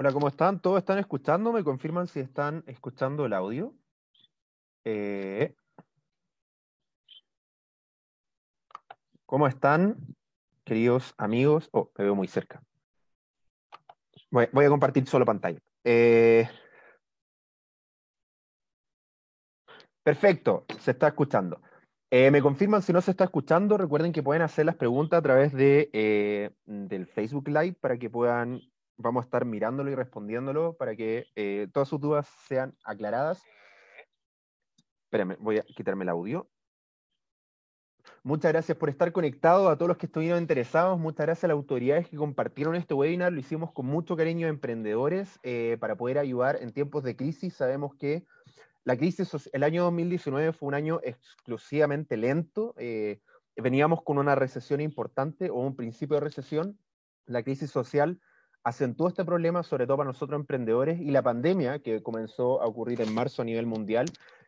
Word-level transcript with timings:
Hola, 0.00 0.14
¿cómo 0.14 0.28
están? 0.28 0.62
¿Todos 0.62 0.78
están 0.78 0.96
escuchando? 0.96 1.52
¿Me 1.52 1.62
confirman 1.62 2.06
si 2.06 2.20
están 2.20 2.64
escuchando 2.66 3.26
el 3.26 3.34
audio? 3.34 3.74
Eh, 4.82 5.54
¿Cómo 9.26 9.46
están, 9.46 9.98
queridos 10.64 11.12
amigos? 11.18 11.68
Oh, 11.72 11.90
me 11.98 12.04
veo 12.04 12.14
muy 12.14 12.28
cerca. 12.28 12.62
Voy, 14.30 14.64
a 14.64 14.68
compartir 14.70 15.06
solo 15.06 15.26
pantalla. 15.26 15.58
Eh, 15.84 16.48
perfecto, 20.02 20.64
se 20.78 20.92
está 20.92 21.08
escuchando. 21.08 21.60
Eh, 22.10 22.30
me 22.30 22.40
confirman 22.40 22.80
si 22.80 22.94
no 22.94 23.02
se 23.02 23.10
está 23.10 23.24
escuchando. 23.24 23.76
Recuerden 23.76 24.12
que 24.12 24.22
pueden 24.22 24.40
hacer 24.40 24.64
las 24.64 24.76
preguntas 24.76 25.18
a 25.18 25.22
través 25.22 25.52
de, 25.52 26.54
del 26.64 27.06
Facebook 27.06 27.48
Live 27.48 27.76
para 27.82 27.98
que 27.98 28.08
puedan, 28.08 28.62
vamos 29.00 29.22
a 29.22 29.24
estar 29.24 29.44
mirándolo 29.44 29.90
y 29.90 29.94
respondiéndolo 29.94 30.74
para 30.76 30.94
que 30.94 31.26
eh, 31.34 31.68
todas 31.72 31.88
sus 31.88 32.00
dudas 32.00 32.28
sean 32.46 32.76
aclaradas. 32.84 33.42
Espérame, 35.04 35.36
voy 35.40 35.58
a 35.58 35.62
quitarme 35.62 36.04
el 36.04 36.10
audio. 36.10 36.48
Muchas 38.22 38.52
gracias 38.52 38.76
por 38.78 38.88
estar 38.88 39.12
conectados 39.12 39.70
a 39.70 39.76
todos 39.76 39.88
los 39.88 39.96
que 39.96 40.06
estuvieron 40.06 40.40
interesados. 40.40 40.98
Muchas 40.98 41.26
gracias 41.26 41.44
a 41.44 41.48
las 41.48 41.54
autoridades 41.54 42.08
que 42.08 42.16
compartieron 42.16 42.74
este 42.74 42.94
webinar. 42.94 43.32
Lo 43.32 43.40
hicimos 43.40 43.72
con 43.72 43.86
mucho 43.86 44.16
cariño 44.16 44.46
a 44.46 44.50
emprendedores 44.50 45.38
para 45.78 45.96
poder 45.96 46.18
ayudar 46.18 46.58
en 46.60 46.72
tiempos 46.72 47.02
de 47.02 47.16
crisis. 47.16 47.54
Sabemos 47.54 47.94
que 47.96 48.24
la 48.84 48.96
crisis, 48.96 49.50
el 49.52 49.62
año 49.62 49.84
2019 49.84 50.52
fue 50.52 50.68
un 50.68 50.74
año 50.74 51.00
exclusivamente 51.02 52.16
lento. 52.16 52.74
Eh, 52.78 53.20
veníamos 53.56 54.02
con 54.02 54.16
una 54.18 54.34
recesión 54.34 54.80
importante 54.80 55.50
o 55.50 55.56
un 55.56 55.76
principio 55.76 56.16
de 56.16 56.20
recesión. 56.20 56.78
La 57.26 57.42
crisis 57.42 57.70
social 57.70 58.20
acentuó 58.64 59.08
este 59.08 59.24
problema, 59.24 59.62
sobre 59.62 59.86
todo 59.86 59.98
para 59.98 60.08
nosotros 60.08 60.38
emprendedores, 60.38 61.00
y 61.00 61.10
la 61.10 61.22
pandemia, 61.22 61.80
que 61.80 62.02
comenzó 62.02 62.60
a 62.62 62.66
ocurrir 62.66 63.00
en 63.00 63.14
marzo 63.14 63.42
a 63.42 63.44
nivel 63.44 63.66
mundial, 63.66 64.06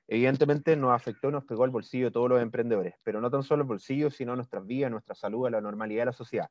evidentemente 0.09 0.77
nos 0.77 0.93
afectó 0.93 1.29
y 1.29 1.33
nos 1.33 1.45
pegó 1.45 1.65
al 1.65 1.71
bolsillo 1.71 2.07
de 2.07 2.11
todos 2.11 2.29
los 2.29 2.43
emprendedores, 2.43 2.95
pero 3.03 3.21
no 3.21 3.31
tan 3.31 3.43
solo 3.43 3.63
el 3.63 3.69
bolsillo, 3.69 4.11
sino 4.11 4.37
nuestras 4.37 4.67
vidas, 4.67 4.91
nuestra 4.91 5.15
salud, 5.15 5.49
la 5.49 5.61
normalidad 5.61 6.03
de 6.03 6.07
la 6.07 6.13
sociedad. 6.13 6.51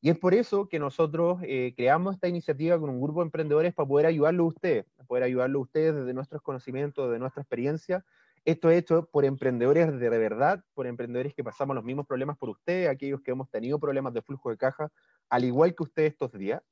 Y 0.00 0.10
es 0.10 0.18
por 0.18 0.34
eso 0.34 0.68
que 0.68 0.78
nosotros 0.78 1.40
eh, 1.42 1.72
creamos 1.76 2.14
esta 2.14 2.28
iniciativa 2.28 2.78
con 2.78 2.90
un 2.90 3.00
grupo 3.00 3.20
de 3.20 3.26
emprendedores 3.26 3.74
para 3.74 3.88
poder 3.88 4.06
ayudarlo 4.06 4.44
a 4.44 4.46
ustedes, 4.46 4.86
poder 5.06 5.24
ayudarlo 5.24 5.58
a 5.58 5.62
ustedes 5.62 5.94
desde 5.94 6.12
nuestros 6.12 6.42
conocimientos, 6.42 7.10
de 7.10 7.18
nuestra 7.18 7.42
experiencia. 7.42 8.04
Esto 8.44 8.70
es 8.70 8.78
hecho 8.78 9.08
por 9.10 9.24
emprendedores 9.24 9.98
de 9.98 10.08
verdad, 10.10 10.62
por 10.74 10.86
emprendedores 10.86 11.34
que 11.34 11.42
pasamos 11.42 11.74
los 11.74 11.84
mismos 11.84 12.06
problemas 12.06 12.36
por 12.36 12.50
ustedes, 12.50 12.88
aquellos 12.88 13.20
que 13.22 13.32
hemos 13.32 13.50
tenido 13.50 13.80
problemas 13.80 14.12
de 14.12 14.22
flujo 14.22 14.50
de 14.50 14.56
caja, 14.56 14.92
al 15.28 15.44
igual 15.44 15.74
que 15.74 15.82
ustedes 15.82 16.12
estos 16.12 16.30
días. 16.32 16.62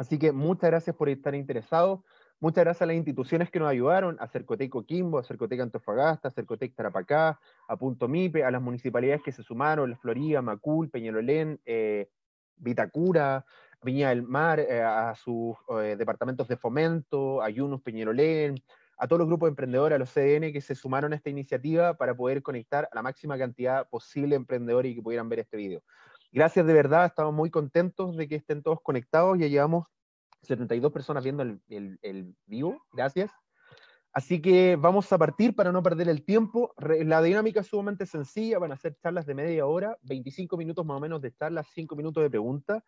Así 0.00 0.18
que 0.18 0.32
muchas 0.32 0.70
gracias 0.70 0.96
por 0.96 1.10
estar 1.10 1.34
interesados. 1.34 2.00
Muchas 2.40 2.64
gracias 2.64 2.80
a 2.80 2.86
las 2.86 2.96
instituciones 2.96 3.50
que 3.50 3.58
nos 3.58 3.68
ayudaron, 3.68 4.16
a 4.18 4.28
Cercotec 4.28 4.70
Coquimbo, 4.70 5.18
a 5.18 5.22
Cercotec 5.22 5.60
Antofagasta, 5.60 6.28
a 6.28 6.30
Cercotec 6.30 6.74
Tarapacá, 6.74 7.38
a 7.68 7.76
Punto 7.76 8.08
Mipe, 8.08 8.42
a 8.42 8.50
las 8.50 8.62
municipalidades 8.62 9.22
que 9.22 9.30
se 9.30 9.42
sumaron, 9.42 9.90
La 9.90 9.98
Florida, 9.98 10.40
Macul, 10.40 10.88
Peñalolén, 10.88 11.60
eh, 11.66 12.08
Vitacura, 12.56 13.44
Viña 13.82 14.08
del 14.08 14.22
Mar, 14.22 14.58
eh, 14.58 14.80
a 14.80 15.14
sus 15.16 15.54
eh, 15.82 15.96
departamentos 15.98 16.48
de 16.48 16.56
fomento, 16.56 17.42
a 17.42 17.50
Yunus 17.50 17.82
Peñerolén, 17.82 18.54
a 18.96 19.06
todos 19.06 19.18
los 19.18 19.28
grupos 19.28 19.48
de 19.48 19.50
emprendedores, 19.50 19.96
a 19.96 19.98
los 19.98 20.08
CDN 20.08 20.50
que 20.50 20.62
se 20.62 20.74
sumaron 20.74 21.12
a 21.12 21.16
esta 21.16 21.28
iniciativa 21.28 21.92
para 21.98 22.14
poder 22.14 22.42
conectar 22.42 22.88
a 22.90 22.94
la 22.94 23.02
máxima 23.02 23.36
cantidad 23.36 23.86
posible 23.90 24.30
de 24.30 24.36
emprendedores 24.36 24.92
y 24.92 24.94
que 24.94 25.02
pudieran 25.02 25.28
ver 25.28 25.40
este 25.40 25.58
video. 25.58 25.82
Gracias 26.32 26.64
de 26.64 26.72
verdad, 26.72 27.06
estamos 27.06 27.34
muy 27.34 27.50
contentos 27.50 28.16
de 28.16 28.28
que 28.28 28.36
estén 28.36 28.62
todos 28.62 28.80
conectados, 28.82 29.36
ya 29.36 29.48
llevamos 29.48 29.86
72 30.42 30.92
personas 30.92 31.24
viendo 31.24 31.42
el, 31.42 31.60
el, 31.68 32.36
vivo, 32.46 32.80
gracias. 32.92 33.32
Así 34.12 34.40
que 34.40 34.76
vamos 34.76 35.12
a 35.12 35.18
partir 35.18 35.56
para 35.56 35.72
no 35.72 35.82
perder 35.82 36.08
el 36.08 36.24
tiempo. 36.24 36.72
La 36.78 37.20
dinámica 37.20 37.60
es 37.60 37.66
sumamente 37.66 38.06
sencilla, 38.06 38.58
van 38.58 38.72
a 38.72 38.76
ser 38.76 38.96
charlas 39.02 39.26
de 39.26 39.34
media 39.34 39.66
hora, 39.66 39.96
25 40.02 40.56
minutos 40.56 40.86
más 40.86 40.96
o 40.96 41.00
menos 41.00 41.20
de 41.20 41.32
charlas, 41.32 41.66
5 41.74 41.96
minutos 41.96 42.22
de 42.22 42.30
preguntas. 42.30 42.82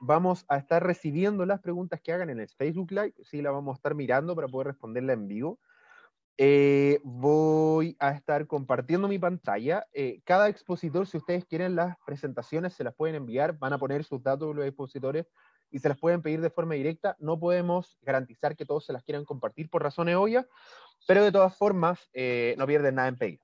Vamos 0.00 0.44
a 0.48 0.58
estar 0.58 0.84
recibiendo 0.84 1.46
las 1.46 1.60
preguntas 1.60 2.00
que 2.00 2.12
hagan 2.12 2.30
en 2.30 2.40
el 2.40 2.48
Facebook 2.48 2.90
Live, 2.90 3.14
sí, 3.22 3.40
la 3.40 3.52
vamos 3.52 3.74
a 3.74 3.76
estar 3.76 3.94
mirando 3.94 4.34
para 4.34 4.48
poder 4.48 4.68
responderla 4.68 5.12
en 5.12 5.28
vivo. 5.28 5.60
Eh, 6.42 7.00
voy 7.04 7.98
a 7.98 8.12
estar 8.12 8.46
compartiendo 8.46 9.08
mi 9.08 9.18
pantalla. 9.18 9.86
Eh, 9.92 10.22
cada 10.24 10.48
expositor, 10.48 11.06
si 11.06 11.18
ustedes 11.18 11.44
quieren 11.44 11.76
las 11.76 11.98
presentaciones, 12.06 12.72
se 12.72 12.82
las 12.82 12.94
pueden 12.94 13.14
enviar, 13.14 13.58
van 13.58 13.74
a 13.74 13.78
poner 13.78 14.04
sus 14.04 14.22
datos 14.22 14.56
los 14.56 14.64
expositores 14.64 15.26
y 15.70 15.80
se 15.80 15.90
las 15.90 15.98
pueden 15.98 16.22
pedir 16.22 16.40
de 16.40 16.48
forma 16.48 16.76
directa. 16.76 17.14
No 17.18 17.38
podemos 17.38 17.98
garantizar 18.00 18.56
que 18.56 18.64
todos 18.64 18.86
se 18.86 18.94
las 18.94 19.04
quieran 19.04 19.26
compartir 19.26 19.68
por 19.68 19.82
razones 19.82 20.16
obvias, 20.16 20.46
pero 21.06 21.22
de 21.22 21.30
todas 21.30 21.54
formas 21.58 22.08
eh, 22.14 22.54
no 22.56 22.66
pierden 22.66 22.94
nada 22.94 23.08
en 23.08 23.18
pedir. 23.18 23.40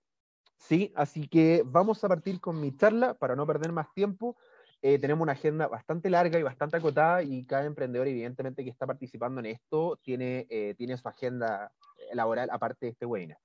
Sí, 0.56 0.94
así 0.96 1.28
que 1.28 1.64
vamos 1.66 2.02
a 2.02 2.08
partir 2.08 2.40
con 2.40 2.58
mi 2.58 2.74
charla 2.74 3.12
para 3.12 3.36
no 3.36 3.46
perder 3.46 3.72
más 3.72 3.92
tiempo. 3.92 4.38
Eh, 4.88 5.00
tenemos 5.00 5.24
una 5.24 5.32
agenda 5.32 5.66
bastante 5.66 6.08
larga 6.08 6.38
y 6.38 6.44
bastante 6.44 6.76
acotada 6.76 7.20
y 7.20 7.44
cada 7.44 7.64
emprendedor 7.64 8.06
evidentemente 8.06 8.62
que 8.62 8.70
está 8.70 8.86
participando 8.86 9.40
en 9.40 9.46
esto 9.46 9.98
tiene, 10.00 10.46
eh, 10.48 10.76
tiene 10.78 10.96
su 10.96 11.08
agenda 11.08 11.72
laboral 12.12 12.48
aparte 12.52 12.86
de 12.86 12.92
este 12.92 13.04
webinar. 13.04 13.36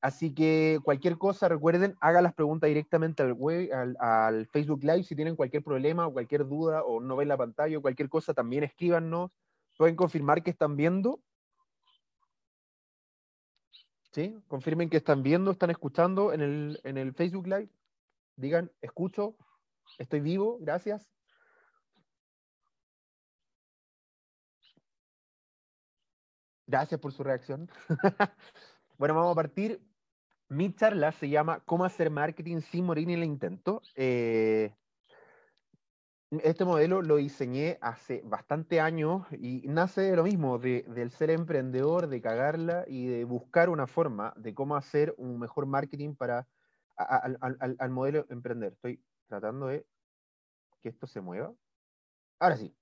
Así 0.00 0.34
que 0.34 0.80
cualquier 0.82 1.16
cosa, 1.16 1.48
recuerden, 1.48 1.94
hagan 2.00 2.24
las 2.24 2.34
preguntas 2.34 2.66
directamente 2.66 3.22
al, 3.22 3.34
web, 3.34 3.70
al, 4.00 4.48
Facebook 4.48 4.82
Live. 4.82 5.04
Si 5.04 5.14
tienen 5.14 5.36
cualquier 5.36 5.62
problema 5.62 6.08
o 6.08 6.12
cualquier 6.12 6.44
duda 6.44 6.82
o 6.82 7.00
no 7.00 7.14
ven 7.14 7.28
la 7.28 7.36
pantalla 7.36 7.78
o 7.78 7.80
cualquier 7.80 8.08
cosa, 8.08 8.34
también 8.34 8.64
escríbanos. 8.64 9.30
Pueden 9.78 9.94
confirmar 9.94 10.42
que 10.42 10.50
están 10.50 10.74
viendo. 10.74 11.20
¿Sí? 14.10 14.36
Confirmen 14.48 14.90
que 14.90 14.96
están 14.96 15.22
viendo, 15.22 15.52
están 15.52 15.70
escuchando 15.70 16.32
en 16.32 16.40
el, 16.40 16.80
en 16.82 16.98
el 16.98 17.14
Facebook 17.14 17.46
Live. 17.46 17.70
Digan, 18.34 18.72
escucho, 18.82 19.36
estoy 19.98 20.20
vivo, 20.20 20.58
gracias. 20.60 21.10
Gracias 26.66 27.00
por 27.00 27.12
su 27.12 27.22
reacción. 27.22 27.68
bueno, 28.98 29.14
vamos 29.14 29.32
a 29.32 29.34
partir 29.34 29.80
mi 30.48 30.74
charla 30.74 31.12
se 31.12 31.28
llama 31.28 31.60
¿Cómo 31.64 31.84
hacer 31.84 32.10
marketing 32.10 32.60
sin 32.60 32.84
morir 32.84 33.08
en 33.08 33.14
el 33.18 33.24
intento? 33.24 33.82
Eh, 33.96 34.74
este 36.42 36.64
modelo 36.64 37.02
lo 37.02 37.16
diseñé 37.16 37.78
hace 37.80 38.22
bastante 38.24 38.80
años 38.80 39.26
y 39.32 39.62
nace 39.68 40.02
de 40.02 40.16
lo 40.16 40.24
mismo, 40.24 40.58
de, 40.58 40.82
del 40.88 41.10
ser 41.10 41.30
emprendedor, 41.30 42.08
de 42.08 42.20
cagarla 42.20 42.84
y 42.86 43.06
de 43.06 43.24
buscar 43.24 43.68
una 43.68 43.86
forma 43.86 44.34
de 44.36 44.54
cómo 44.54 44.76
hacer 44.76 45.14
un 45.16 45.38
mejor 45.38 45.66
marketing 45.66 46.14
para 46.14 46.48
al, 46.96 47.38
al, 47.40 47.76
al 47.78 47.90
modelo 47.90 48.26
emprender. 48.28 48.74
Estoy 48.74 49.02
tratando 49.26 49.66
de 49.66 49.86
que 50.80 50.88
esto 50.88 51.06
se 51.06 51.20
mueva. 51.20 51.54
Ahora 52.38 52.56
sí. 52.56 52.74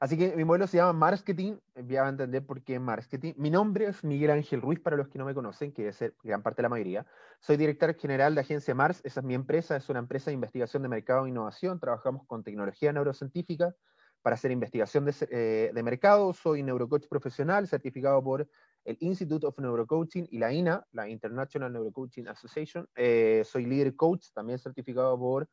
Así 0.00 0.18
que 0.18 0.36
mi 0.36 0.44
modelo 0.44 0.66
se 0.66 0.76
llama 0.76 0.92
Marketing, 0.92 1.56
ya 1.74 2.04
a 2.04 2.08
entender 2.08 2.44
por 2.44 2.62
qué 2.62 2.78
Marketing. 2.78 3.32
Mi 3.36 3.48
nombre 3.48 3.86
es 3.86 4.04
Miguel 4.04 4.32
Ángel 4.32 4.60
Ruiz, 4.60 4.80
para 4.80 4.96
los 4.96 5.08
que 5.08 5.18
no 5.18 5.24
me 5.24 5.34
conocen, 5.34 5.72
que 5.72 5.82
debe 5.82 5.92
ser 5.92 6.14
gran 6.22 6.42
parte 6.42 6.58
de 6.58 6.64
la 6.64 6.68
mayoría. 6.68 7.06
Soy 7.40 7.56
director 7.56 7.94
general 7.94 8.34
de 8.34 8.42
Agencia 8.42 8.74
Mars, 8.74 9.00
esa 9.04 9.20
es 9.20 9.26
mi 9.26 9.34
empresa, 9.34 9.76
es 9.76 9.88
una 9.88 10.00
empresa 10.00 10.30
de 10.30 10.34
investigación 10.34 10.82
de 10.82 10.88
mercado 10.88 11.24
e 11.24 11.30
innovación. 11.30 11.80
Trabajamos 11.80 12.26
con 12.26 12.42
tecnología 12.42 12.92
neurocientífica 12.92 13.74
para 14.20 14.34
hacer 14.34 14.50
investigación 14.50 15.04
de, 15.04 15.14
eh, 15.30 15.70
de 15.72 15.82
mercado. 15.82 16.32
Soy 16.34 16.62
neurocoach 16.62 17.06
profesional, 17.08 17.68
certificado 17.68 18.22
por 18.22 18.48
el 18.84 18.96
Institute 19.00 19.46
of 19.46 19.58
Neurocoaching 19.58 20.28
y 20.30 20.38
la 20.38 20.52
INA, 20.52 20.86
la 20.92 21.08
International 21.08 21.72
Neurocoaching 21.72 22.28
Association. 22.28 22.88
Eh, 22.94 23.42
soy 23.44 23.66
líder 23.66 23.96
coach, 23.96 24.26
también 24.34 24.58
certificado 24.58 25.18
por 25.18 25.48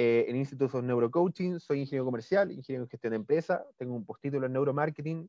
eh, 0.00 0.26
en 0.28 0.36
Instituto 0.36 0.80
de 0.80 0.86
Neurocoaching, 0.86 1.58
soy 1.58 1.80
ingeniero 1.80 2.04
comercial, 2.04 2.52
ingeniero 2.52 2.84
en 2.84 2.88
gestión 2.88 3.10
de 3.10 3.16
empresa, 3.16 3.64
tengo 3.76 3.96
un 3.96 4.06
postítulo 4.06 4.46
en 4.46 4.52
neuromarketing, 4.52 5.28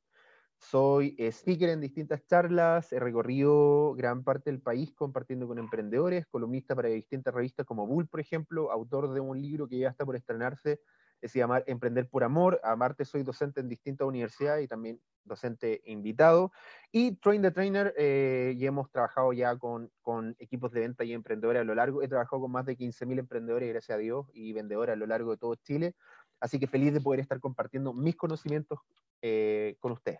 soy 0.59 1.15
eh, 1.17 1.31
speaker 1.31 1.69
en 1.69 1.81
distintas 1.81 2.23
charlas, 2.27 2.93
he 2.93 2.99
recorrido 2.99 3.95
gran 3.95 4.23
parte 4.23 4.51
del 4.51 4.61
país 4.61 4.93
compartiendo 4.93 5.47
con 5.47 5.57
emprendedores, 5.57 6.27
columnista 6.27 6.75
para 6.75 6.89
distintas 6.89 7.33
revistas 7.33 7.65
como 7.65 7.87
Bull, 7.87 8.07
por 8.07 8.19
ejemplo, 8.19 8.71
autor 8.71 9.11
de 9.11 9.19
un 9.19 9.41
libro 9.41 9.67
que 9.67 9.79
ya 9.79 9.89
está 9.89 10.05
por 10.05 10.15
estrenarse, 10.15 10.79
se 11.27 11.39
llama 11.39 11.61
Emprender 11.65 12.07
por 12.07 12.23
Amor. 12.23 12.59
Aparte 12.63 13.05
soy 13.05 13.23
docente 13.23 13.59
en 13.59 13.67
distintas 13.67 14.07
universidades 14.07 14.63
y 14.63 14.67
también 14.67 15.01
docente 15.23 15.81
invitado. 15.85 16.51
Y 16.91 17.17
Train 17.17 17.41
the 17.41 17.51
Trainer, 17.51 17.93
eh, 17.97 18.53
y 18.57 18.65
hemos 18.65 18.89
trabajado 18.91 19.33
ya 19.33 19.55
con, 19.57 19.91
con, 20.01 20.35
equipos 20.39 20.71
de 20.71 20.81
venta 20.81 21.03
y 21.03 21.13
emprendedores 21.13 21.61
a 21.61 21.65
lo 21.65 21.75
largo. 21.75 22.01
He 22.01 22.07
trabajado 22.07 22.41
con 22.41 22.51
más 22.51 22.65
de 22.65 22.77
15.000 22.77 23.19
emprendedores, 23.19 23.69
gracias 23.69 23.95
a 23.95 23.99
Dios, 23.99 24.27
y 24.33 24.53
vendedores 24.53 24.93
a 24.93 24.97
lo 24.97 25.05
largo 25.05 25.31
de 25.31 25.37
todo 25.37 25.55
Chile. 25.55 25.95
Así 26.39 26.59
que 26.59 26.67
feliz 26.67 26.93
de 26.93 27.01
poder 27.01 27.19
estar 27.19 27.39
compartiendo 27.39 27.93
mis 27.93 28.15
conocimientos 28.15 28.79
eh, 29.21 29.75
con 29.79 29.91
ustedes. 29.91 30.19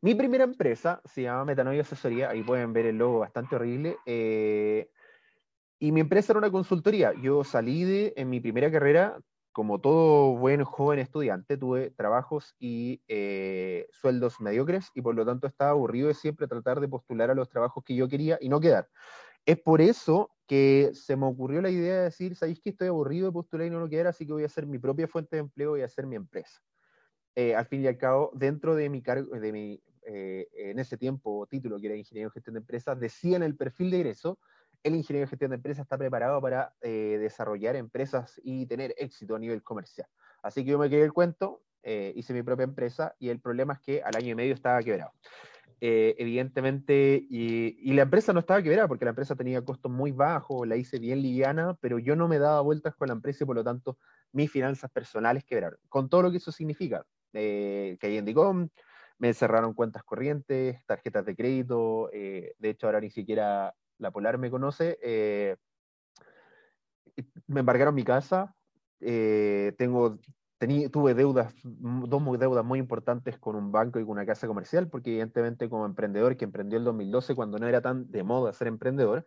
Mi 0.00 0.16
primera 0.16 0.42
empresa 0.42 1.00
se 1.04 1.22
llama 1.22 1.44
Metanoia 1.44 1.82
Asesoría, 1.82 2.30
ahí 2.30 2.42
pueden 2.42 2.72
ver 2.72 2.86
el 2.86 2.98
logo 2.98 3.20
bastante 3.20 3.54
horrible. 3.54 3.96
Eh, 4.04 4.90
y 5.78 5.92
mi 5.92 6.00
empresa 6.00 6.32
era 6.32 6.38
una 6.38 6.50
consultoría. 6.50 7.12
Yo 7.22 7.44
salí 7.44 7.84
de, 7.84 8.12
en 8.16 8.28
mi 8.28 8.40
primera 8.40 8.70
carrera, 8.70 9.18
como 9.52 9.80
todo 9.80 10.36
buen 10.36 10.64
joven 10.64 10.98
estudiante, 10.98 11.56
tuve 11.56 11.90
trabajos 11.90 12.54
y 12.58 13.02
eh, 13.08 13.86
sueldos 13.92 14.40
mediocres 14.40 14.90
y 14.94 15.02
por 15.02 15.14
lo 15.14 15.26
tanto 15.26 15.46
estaba 15.46 15.72
aburrido 15.72 16.08
de 16.08 16.14
siempre 16.14 16.48
tratar 16.48 16.80
de 16.80 16.88
postular 16.88 17.30
a 17.30 17.34
los 17.34 17.48
trabajos 17.48 17.84
que 17.84 17.94
yo 17.94 18.08
quería 18.08 18.38
y 18.40 18.48
no 18.48 18.60
quedar. 18.60 18.88
Es 19.44 19.58
por 19.58 19.80
eso 19.80 20.30
que 20.46 20.90
se 20.94 21.16
me 21.16 21.26
ocurrió 21.26 21.60
la 21.60 21.70
idea 21.70 21.98
de 21.98 22.04
decir, 22.04 22.36
¿sabéis 22.36 22.60
que 22.60 22.70
estoy 22.70 22.88
aburrido 22.88 23.26
de 23.26 23.32
postular 23.32 23.66
y 23.66 23.70
no 23.70 23.80
lo 23.80 23.88
quedar? 23.88 24.06
Así 24.06 24.26
que 24.26 24.32
voy 24.32 24.42
a 24.42 24.46
hacer 24.46 24.66
mi 24.66 24.78
propia 24.78 25.06
fuente 25.06 25.36
de 25.36 25.40
empleo 25.40 25.76
y 25.76 25.82
a 25.82 25.86
hacer 25.86 26.06
mi 26.06 26.16
empresa. 26.16 26.62
Eh, 27.34 27.54
al 27.54 27.66
fin 27.66 27.82
y 27.82 27.86
al 27.86 27.96
cabo, 27.96 28.30
dentro 28.34 28.74
de 28.74 28.88
mi 28.88 29.02
cargo, 29.02 29.38
de 29.38 29.52
mi, 29.52 29.82
eh, 30.06 30.48
en 30.52 30.78
ese 30.78 30.96
tiempo, 30.96 31.46
título 31.46 31.78
que 31.78 31.86
era 31.86 31.96
ingeniero 31.96 32.28
en 32.28 32.32
gestión 32.32 32.54
de 32.54 32.60
empresas, 32.60 32.98
decía 32.98 33.36
en 33.36 33.42
el 33.42 33.56
perfil 33.56 33.90
de 33.90 33.96
ingreso 33.98 34.38
el 34.82 34.94
ingeniero 34.94 35.26
de 35.26 35.30
gestión 35.30 35.50
de 35.50 35.56
empresas 35.56 35.84
está 35.84 35.96
preparado 35.96 36.40
para 36.40 36.74
eh, 36.80 37.18
desarrollar 37.20 37.76
empresas 37.76 38.40
y 38.42 38.66
tener 38.66 38.94
éxito 38.98 39.36
a 39.36 39.38
nivel 39.38 39.62
comercial. 39.62 40.08
Así 40.42 40.64
que 40.64 40.72
yo 40.72 40.78
me 40.78 40.90
quedé 40.90 41.04
el 41.04 41.12
cuento, 41.12 41.62
eh, 41.82 42.12
hice 42.16 42.32
mi 42.32 42.42
propia 42.42 42.64
empresa 42.64 43.14
y 43.18 43.28
el 43.28 43.40
problema 43.40 43.74
es 43.74 43.80
que 43.80 44.02
al 44.02 44.16
año 44.16 44.30
y 44.30 44.34
medio 44.34 44.54
estaba 44.54 44.82
quebrado. 44.82 45.12
Eh, 45.80 46.14
evidentemente, 46.18 47.26
y, 47.28 47.92
la 47.92 48.02
empresa 48.02 48.32
no 48.32 48.38
estaba 48.38 48.62
quebrada 48.62 48.86
porque 48.86 49.04
la 49.04 49.10
empresa 49.10 49.34
tenía 49.34 49.64
costos 49.64 49.90
muy 49.90 50.12
bajos, 50.12 50.66
la 50.66 50.76
hice 50.76 51.00
bien 51.00 51.20
liviana, 51.20 51.76
pero 51.80 51.98
yo 51.98 52.14
no 52.14 52.28
me 52.28 52.38
daba 52.38 52.60
vueltas 52.60 52.94
con 52.94 53.08
la 53.08 53.14
empresa 53.14 53.42
y 53.42 53.46
por 53.46 53.56
lo 53.56 53.64
tanto 53.64 53.98
mis 54.32 54.50
finanzas 54.50 54.90
personales 54.90 55.44
quebraron. 55.44 55.78
Con 55.88 56.08
todo 56.08 56.22
lo 56.22 56.30
que 56.30 56.36
eso 56.36 56.52
significa, 56.52 57.04
eh, 57.32 57.98
hay 58.00 58.16
en 58.16 58.70
me 59.18 59.34
cerraron 59.34 59.74
cuentas 59.74 60.02
corrientes, 60.04 60.84
tarjetas 60.86 61.24
de 61.24 61.36
crédito, 61.36 62.10
de 62.12 62.54
hecho 62.60 62.86
ahora 62.86 63.00
ni 63.00 63.10
siquiera 63.10 63.72
la 64.02 64.10
Polar 64.10 64.36
me 64.36 64.50
conoce, 64.50 64.98
eh, 65.02 65.56
me 67.46 67.60
embargaron 67.60 67.94
mi 67.94 68.02
casa, 68.02 68.54
eh, 69.00 69.74
tengo, 69.78 70.18
tuve 70.90 71.14
deudas, 71.14 71.54
dos 71.62 72.38
deudas 72.38 72.64
muy 72.64 72.78
importantes 72.78 73.38
con 73.38 73.56
un 73.56 73.70
banco 73.70 74.00
y 74.00 74.02
con 74.02 74.12
una 74.12 74.26
casa 74.26 74.46
comercial, 74.46 74.88
porque 74.88 75.10
evidentemente 75.10 75.68
como 75.68 75.86
emprendedor 75.86 76.36
que 76.36 76.44
emprendió 76.44 76.78
el 76.78 76.84
2012 76.84 77.34
cuando 77.34 77.58
no 77.58 77.68
era 77.68 77.80
tan 77.80 78.10
de 78.10 78.22
moda 78.24 78.52
ser 78.52 78.66
emprendedor, 78.66 79.24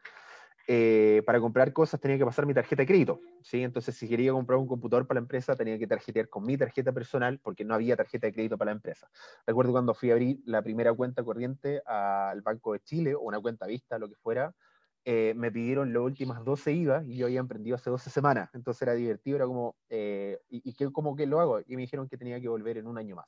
eh, 0.67 1.22
para 1.25 1.39
comprar 1.39 1.74
cosas 1.74 2.00
tenía 2.00 2.17
que 2.17 2.25
pasar 2.25 2.45
mi 2.45 2.53
tarjeta 2.53 2.81
de 2.81 2.88
crédito, 2.88 3.19
¿sí? 3.41 3.62
Entonces, 3.63 3.95
si 3.95 4.07
quería 4.07 4.31
comprar 4.31 4.57
un 4.57 4.67
computador 4.67 5.07
para 5.07 5.19
la 5.19 5.24
empresa, 5.24 5.55
tenía 5.55 5.77
que 5.77 5.88
tarjetear 5.88 6.29
con 6.29 6.45
mi 6.45 6.57
tarjeta 6.57 6.91
personal 6.91 7.39
porque 7.39 7.63
no 7.63 7.75
había 7.75 7.95
tarjeta 7.95 8.27
de 8.27 8.34
crédito 8.34 8.57
para 8.57 8.72
la 8.72 8.77
empresa. 8.77 9.10
Recuerdo 9.45 9.72
cuando 9.72 9.93
fui 9.93 10.10
a 10.10 10.13
abrir 10.13 10.39
la 10.45 10.62
primera 10.62 10.93
cuenta 10.93 11.24
corriente 11.24 11.81
al 11.86 12.41
Banco 12.41 12.74
de 12.74 12.79
Chile, 12.79 13.15
o 13.15 13.22
una 13.22 13.39
cuenta 13.39 13.67
vista, 13.67 14.00
lo 14.00 14.10
que 14.10 14.15
fuera, 14.15 14.55
eh, 15.07 15.34
me 15.36 15.51
pidieron 15.51 15.93
las 15.93 16.01
últimas 16.01 16.43
12 16.43 16.72
IVA 16.72 17.03
y 17.05 17.17
yo 17.17 17.27
había 17.27 17.39
emprendido 17.39 17.75
hace 17.75 17.91
12 17.91 18.10
semanas, 18.10 18.50
entonces 18.53 18.81
era 18.81 18.93
divertido, 18.93 19.36
era 19.36 19.45
como, 19.45 19.77
eh, 19.89 20.39
¿y, 20.50 20.63
y 20.65 20.91
cómo 20.91 21.15
que 21.15 21.27
lo 21.27 21.39
hago? 21.39 21.60
Y 21.60 21.75
me 21.75 21.84
dijeron 21.84 22.10
que 22.10 22.17
tenía 22.17 22.41
que 22.41 22.50
volver 22.50 22.77
en 22.77 22.88
un 22.88 22.98
año 22.98 23.15
más. 23.15 23.27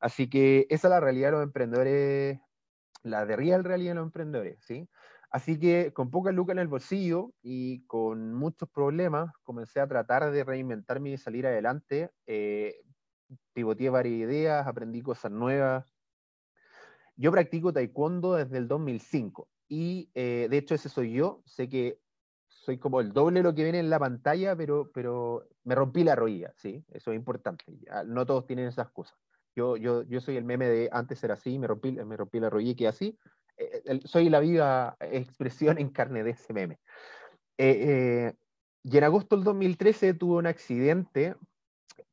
Así 0.00 0.28
que 0.28 0.66
esa 0.68 0.88
es 0.88 0.90
la 0.90 1.00
realidad 1.00 1.28
de 1.28 1.32
los 1.32 1.42
emprendedores, 1.44 2.40
la 3.04 3.24
de 3.24 3.36
real 3.36 3.64
realidad 3.64 3.92
de 3.92 3.94
los 3.96 4.04
emprendedores, 4.04 4.58
¿sí? 4.64 4.88
Así 5.32 5.58
que 5.58 5.94
con 5.94 6.10
poca 6.10 6.30
lucas 6.30 6.52
en 6.52 6.58
el 6.58 6.68
bolsillo 6.68 7.32
y 7.42 7.86
con 7.86 8.34
muchos 8.34 8.68
problemas, 8.68 9.32
comencé 9.42 9.80
a 9.80 9.88
tratar 9.88 10.30
de 10.30 10.44
reinventarme 10.44 11.10
y 11.10 11.16
salir 11.16 11.46
adelante. 11.46 12.10
Eh, 12.26 12.82
pivoteé 13.54 13.88
varias 13.88 14.14
ideas, 14.28 14.66
aprendí 14.66 15.00
cosas 15.00 15.32
nuevas. 15.32 15.90
Yo 17.16 17.32
practico 17.32 17.72
taekwondo 17.72 18.34
desde 18.34 18.58
el 18.58 18.68
2005 18.68 19.48
y 19.68 20.10
eh, 20.14 20.48
de 20.50 20.58
hecho 20.58 20.74
ese 20.74 20.90
soy 20.90 21.14
yo. 21.14 21.42
Sé 21.46 21.66
que 21.66 21.98
soy 22.48 22.76
como 22.76 23.00
el 23.00 23.14
doble 23.14 23.42
lo 23.42 23.54
que 23.54 23.62
viene 23.62 23.78
en 23.78 23.88
la 23.88 23.98
pantalla, 23.98 24.54
pero, 24.54 24.90
pero 24.92 25.48
me 25.64 25.74
rompí 25.74 26.04
la 26.04 26.14
rodilla, 26.14 26.52
¿sí? 26.56 26.84
Eso 26.90 27.10
es 27.10 27.16
importante. 27.16 27.64
No 28.04 28.26
todos 28.26 28.46
tienen 28.46 28.66
esas 28.66 28.90
cosas. 28.90 29.16
Yo, 29.56 29.78
yo, 29.78 30.02
yo 30.02 30.20
soy 30.20 30.36
el 30.36 30.44
meme 30.44 30.68
de 30.68 30.90
antes 30.92 31.24
era 31.24 31.34
así, 31.34 31.58
me 31.58 31.66
rompí, 31.66 31.92
me 31.92 32.16
rompí 32.18 32.38
la 32.38 32.50
rodilla 32.50 32.72
y 32.72 32.74
quedé 32.74 32.88
así. 32.88 33.18
Eh, 33.84 34.00
soy 34.04 34.28
la 34.28 34.40
viva 34.40 34.96
expresión 35.00 35.78
en 35.78 35.90
carne 35.90 36.22
de 36.24 36.30
ese 36.30 36.52
meme. 36.52 36.78
Eh, 37.58 37.76
eh, 38.28 38.34
y 38.82 38.98
en 38.98 39.04
agosto 39.04 39.36
del 39.36 39.44
2013 39.44 40.14
tuve 40.14 40.38
un 40.38 40.46
accidente 40.46 41.36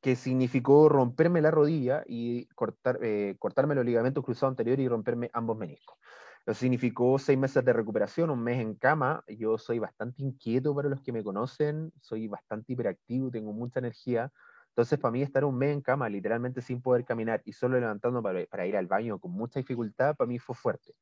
que 0.01 0.15
significó 0.15 0.87
romperme 0.87 1.41
la 1.41 1.51
rodilla 1.51 2.03
y 2.05 2.45
cortar, 2.47 2.99
cortarme 3.39 3.75
los 3.75 3.85
ligamentos 3.85 4.23
cruzados 4.23 4.51
anteriores 4.51 4.85
y 4.85 4.87
romperme 4.87 5.29
ambos 5.33 5.57
meniscos. 5.57 5.97
Eso 6.45 6.53
significó 6.53 7.17
seis 7.19 7.37
meses 7.37 7.65
de 7.65 7.73
recuperación, 7.73 8.29
un 8.29 8.43
mes 8.43 8.59
en 8.59 8.75
cama. 8.75 9.23
Yo 9.27 9.57
soy 9.57 9.79
bastante 9.79 10.21
inquieto 10.21 10.73
para 10.75 10.89
los 10.89 11.01
que 11.01 11.11
me 11.11 11.23
conocen, 11.23 11.91
soy 12.01 12.27
bastante 12.27 12.73
hiperactivo, 12.73 13.31
tengo 13.31 13.51
mucha 13.51 13.79
energía. 13.79 14.31
Entonces, 14.69 14.99
para 14.99 15.11
mí 15.11 15.21
estar 15.21 15.43
un 15.43 15.57
mes 15.57 15.73
en 15.73 15.81
cama, 15.81 16.07
literalmente 16.07 16.61
sin 16.61 16.81
poder 16.81 17.03
caminar 17.03 17.41
y 17.43 17.53
solo 17.53 17.79
levantando 17.79 18.21
para 18.23 18.65
ir 18.65 18.77
al 18.77 18.87
baño 18.87 19.19
con 19.19 19.31
mucha 19.31 19.59
dificultad, 19.59 20.15
para 20.15 20.27
mí 20.27 20.39
fue 20.39 20.55
fuerte. 20.55 20.93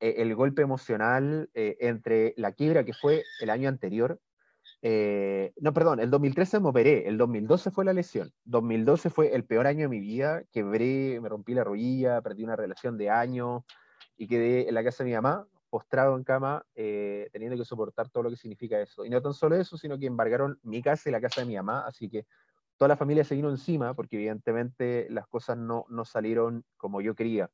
Eh, 0.00 0.16
el 0.18 0.34
golpe 0.34 0.62
emocional 0.62 1.50
eh, 1.54 1.76
entre 1.80 2.34
la 2.36 2.52
quiebra 2.52 2.84
que 2.84 2.92
fue 2.92 3.24
el 3.40 3.50
año 3.50 3.68
anterior. 3.68 4.20
Eh, 4.80 5.52
no, 5.56 5.72
perdón, 5.72 5.98
el 5.98 6.08
2013 6.08 6.60
me 6.60 6.68
operé, 6.68 7.08
el 7.08 7.18
2012 7.18 7.70
fue 7.72 7.84
la 7.84 7.92
lesión. 7.92 8.32
2012 8.44 9.10
fue 9.10 9.34
el 9.34 9.44
peor 9.44 9.66
año 9.66 9.82
de 9.82 9.88
mi 9.88 9.98
vida, 9.98 10.44
quebré, 10.52 11.20
me 11.20 11.28
rompí 11.28 11.52
la 11.54 11.64
rodilla, 11.64 12.22
perdí 12.22 12.44
una 12.44 12.54
relación 12.54 12.96
de 12.96 13.10
años 13.10 13.64
y 14.16 14.28
quedé 14.28 14.68
en 14.68 14.74
la 14.74 14.84
casa 14.84 15.02
de 15.02 15.10
mi 15.10 15.16
mamá, 15.16 15.48
postrado 15.68 16.16
en 16.16 16.22
cama, 16.22 16.64
teniendo 16.74 17.56
que 17.56 17.64
soportar 17.64 18.08
todo 18.08 18.22
lo 18.22 18.30
que 18.30 18.36
significa 18.36 18.80
eso. 18.80 19.04
Y 19.04 19.10
no 19.10 19.20
tan 19.20 19.34
solo 19.34 19.56
eso, 19.56 19.76
sino 19.76 19.98
que 19.98 20.06
embargaron 20.06 20.58
mi 20.62 20.80
casa 20.80 21.08
y 21.08 21.12
la 21.12 21.20
casa 21.20 21.40
de 21.40 21.46
mi 21.48 21.56
mamá, 21.56 21.84
así 21.86 22.08
que 22.08 22.24
toda 22.76 22.88
la 22.88 22.96
familia 22.96 23.24
se 23.24 23.34
vino 23.34 23.50
encima, 23.50 23.94
porque 23.94 24.16
evidentemente 24.16 25.08
las 25.10 25.26
cosas 25.26 25.58
no, 25.58 25.86
no 25.88 26.04
salieron 26.04 26.64
como 26.76 27.00
yo 27.00 27.16
quería 27.16 27.50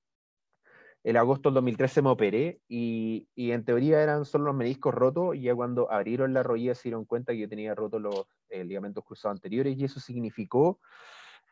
el 1.05 1.19
agosto 1.19 1.51
del 1.51 1.55
2013 1.57 2.01
me 2.01 2.09
operé 2.09 2.61
y, 2.67 3.29
y, 3.35 3.53
en 3.53 3.63
teoría 3.65 4.03
eran 4.03 4.25
solo 4.25 4.47
los 4.47 4.55
meniscos 4.57 4.95
rotos 4.95 5.37
y 5.37 5.43
ya 5.43 5.55
cuando 5.55 5.93
abrieron 5.93 6.33
la 6.33 6.43
rodilla 6.43 6.75
se 6.75 6.85
dieron 6.85 7.05
cuenta 7.05 7.33
que 7.33 7.41
yo 7.41 7.49
tenía 7.49 7.75
rotos 7.75 8.01
los 8.01 8.27
eh, 8.49 8.65
ligamentos 8.65 9.05
cruzados 9.05 9.37
anteriores 9.37 9.77
y 9.77 9.85
eso 9.85 10.01
significó 10.01 10.81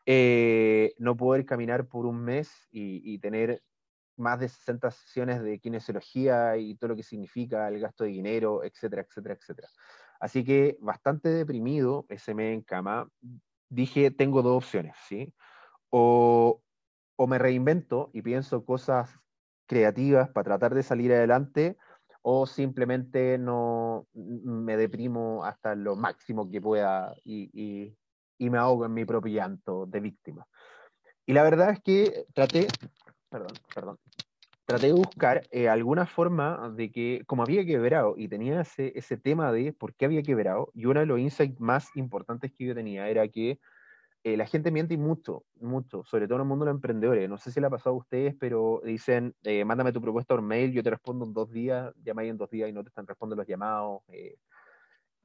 eh, 0.06 0.94
no 0.98 1.16
poder 1.18 1.44
caminar 1.44 1.86
por 1.86 2.06
un 2.06 2.24
mes 2.24 2.66
y, 2.70 3.02
y, 3.12 3.18
tener 3.18 3.62
más 4.16 4.40
de 4.40 4.48
60 4.48 4.90
sesiones 4.90 5.42
de 5.42 5.58
kinesiología 5.58 6.56
y 6.56 6.74
todo 6.76 6.88
lo 6.88 6.96
que 6.96 7.02
significa 7.02 7.68
el 7.68 7.78
gasto 7.78 8.04
de 8.04 8.10
dinero, 8.10 8.64
etcétera, 8.64 9.02
etcétera, 9.02 9.34
etcétera. 9.34 9.68
Así 10.18 10.44
que 10.44 10.78
bastante 10.80 11.28
deprimido, 11.28 12.06
ese 12.08 12.34
mes 12.34 12.54
en 12.54 12.62
cama, 12.62 13.08
dije, 13.68 14.10
tengo 14.10 14.40
dos 14.40 14.64
opciones, 14.64 14.96
¿sí? 15.08 15.34
O, 15.90 16.62
o 17.16 17.26
me 17.26 17.38
reinvento 17.38 18.10
y 18.12 18.22
pienso 18.22 18.64
cosas 18.64 19.21
creativas 19.72 20.28
para 20.28 20.44
tratar 20.44 20.74
de 20.74 20.82
salir 20.82 21.10
adelante 21.14 21.78
o 22.20 22.46
simplemente 22.46 23.38
no 23.38 24.06
me 24.12 24.76
deprimo 24.76 25.46
hasta 25.46 25.74
lo 25.74 25.96
máximo 25.96 26.50
que 26.50 26.60
pueda 26.60 27.14
y, 27.24 27.94
y, 28.38 28.50
me 28.50 28.58
ahogo 28.58 28.84
en 28.84 28.92
mi 28.92 29.06
propio 29.06 29.32
llanto 29.32 29.86
de 29.86 30.00
víctima. 30.00 30.46
Y 31.24 31.32
la 31.32 31.42
verdad 31.42 31.70
es 31.70 31.80
que 31.80 32.26
traté, 32.34 32.66
perdón, 33.30 33.56
perdón, 33.74 33.98
traté 34.66 34.88
de 34.88 34.92
buscar 34.92 35.42
eh, 35.50 35.70
alguna 35.70 36.04
forma 36.04 36.70
de 36.76 36.92
que, 36.92 37.22
como 37.26 37.42
había 37.42 37.64
quebrado 37.64 38.14
y 38.18 38.28
tenía 38.28 38.60
ese, 38.60 38.92
ese 38.94 39.16
tema 39.16 39.52
de 39.52 39.72
por 39.72 39.94
qué 39.94 40.04
había 40.04 40.22
quebrado, 40.22 40.70
y 40.74 40.84
uno 40.84 41.00
de 41.00 41.06
los 41.06 41.18
insights 41.18 41.58
más 41.60 41.88
importantes 41.96 42.52
que 42.52 42.66
yo 42.66 42.74
tenía 42.74 43.08
era 43.08 43.26
que 43.26 43.58
eh, 44.24 44.36
la 44.36 44.46
gente 44.46 44.70
miente 44.70 44.96
mucho, 44.96 45.44
mucho, 45.60 46.04
sobre 46.04 46.26
todo 46.26 46.36
en 46.36 46.42
el 46.42 46.48
mundo 46.48 46.64
de 46.64 46.70
los 46.70 46.76
emprendedores. 46.76 47.28
No 47.28 47.38
sé 47.38 47.50
si 47.50 47.60
le 47.60 47.66
ha 47.66 47.70
pasado 47.70 47.96
a 47.96 47.98
ustedes, 47.98 48.36
pero 48.38 48.80
dicen, 48.84 49.34
eh, 49.42 49.64
mándame 49.64 49.92
tu 49.92 50.00
propuesta 50.00 50.34
por 50.34 50.42
mail, 50.42 50.72
yo 50.72 50.82
te 50.82 50.90
respondo 50.90 51.24
en 51.24 51.32
dos 51.32 51.50
días, 51.50 51.92
llamáis 52.04 52.30
en 52.30 52.38
dos 52.38 52.48
días 52.50 52.68
y 52.70 52.72
no 52.72 52.82
te 52.82 52.88
están 52.88 53.06
respondiendo 53.06 53.42
los 53.42 53.48
llamados. 53.48 54.02
Eh, 54.08 54.36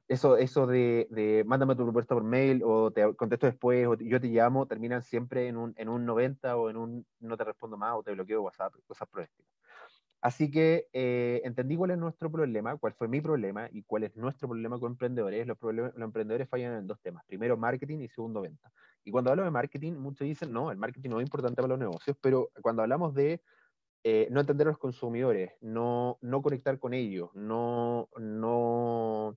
eso, 0.08 0.36
eso 0.36 0.66
de, 0.66 1.06
de, 1.10 1.44
mándame 1.46 1.76
tu 1.76 1.84
propuesta 1.84 2.14
por 2.14 2.24
mail 2.24 2.62
o 2.64 2.90
te 2.90 3.14
contesto 3.14 3.46
después 3.46 3.86
o 3.86 3.94
yo 3.94 4.20
te 4.20 4.28
llamo, 4.28 4.66
terminan 4.66 5.02
siempre 5.02 5.48
en 5.48 5.56
un, 5.56 5.74
en 5.76 5.88
un 5.88 6.04
90 6.04 6.56
o 6.56 6.70
en 6.70 6.76
un 6.76 7.06
no 7.20 7.36
te 7.36 7.44
respondo 7.44 7.76
más 7.76 7.94
o 7.94 8.02
te 8.02 8.12
bloqueo 8.12 8.42
WhatsApp, 8.42 8.74
cosas 8.86 9.06
por. 9.08 9.28
Así 10.20 10.50
que 10.50 10.88
eh, 10.92 11.40
entendí 11.44 11.76
cuál 11.76 11.92
es 11.92 11.98
nuestro 11.98 12.30
problema, 12.30 12.76
cuál 12.76 12.92
fue 12.94 13.06
mi 13.06 13.20
problema 13.20 13.68
y 13.70 13.84
cuál 13.84 14.04
es 14.04 14.16
nuestro 14.16 14.48
problema 14.48 14.78
con 14.78 14.92
emprendedores. 14.92 15.46
Los, 15.46 15.58
los 15.62 15.96
emprendedores 15.96 16.48
fallan 16.48 16.74
en 16.74 16.86
dos 16.86 17.00
temas. 17.00 17.24
Primero, 17.26 17.56
marketing 17.56 18.00
y 18.00 18.08
segundo, 18.08 18.40
venta. 18.40 18.72
Y 19.04 19.12
cuando 19.12 19.30
hablo 19.30 19.44
de 19.44 19.50
marketing, 19.50 19.92
muchos 19.94 20.26
dicen, 20.26 20.52
no, 20.52 20.72
el 20.72 20.76
marketing 20.76 21.10
no 21.10 21.20
es 21.20 21.26
importante 21.26 21.62
para 21.62 21.68
los 21.68 21.78
negocios, 21.78 22.16
pero 22.20 22.50
cuando 22.62 22.82
hablamos 22.82 23.14
de 23.14 23.40
eh, 24.04 24.28
no 24.30 24.40
entender 24.40 24.66
a 24.66 24.70
los 24.70 24.78
consumidores, 24.78 25.52
no, 25.60 26.18
no 26.20 26.42
conectar 26.42 26.78
con 26.78 26.94
ellos, 26.94 27.30
no, 27.34 28.08
no 28.18 29.36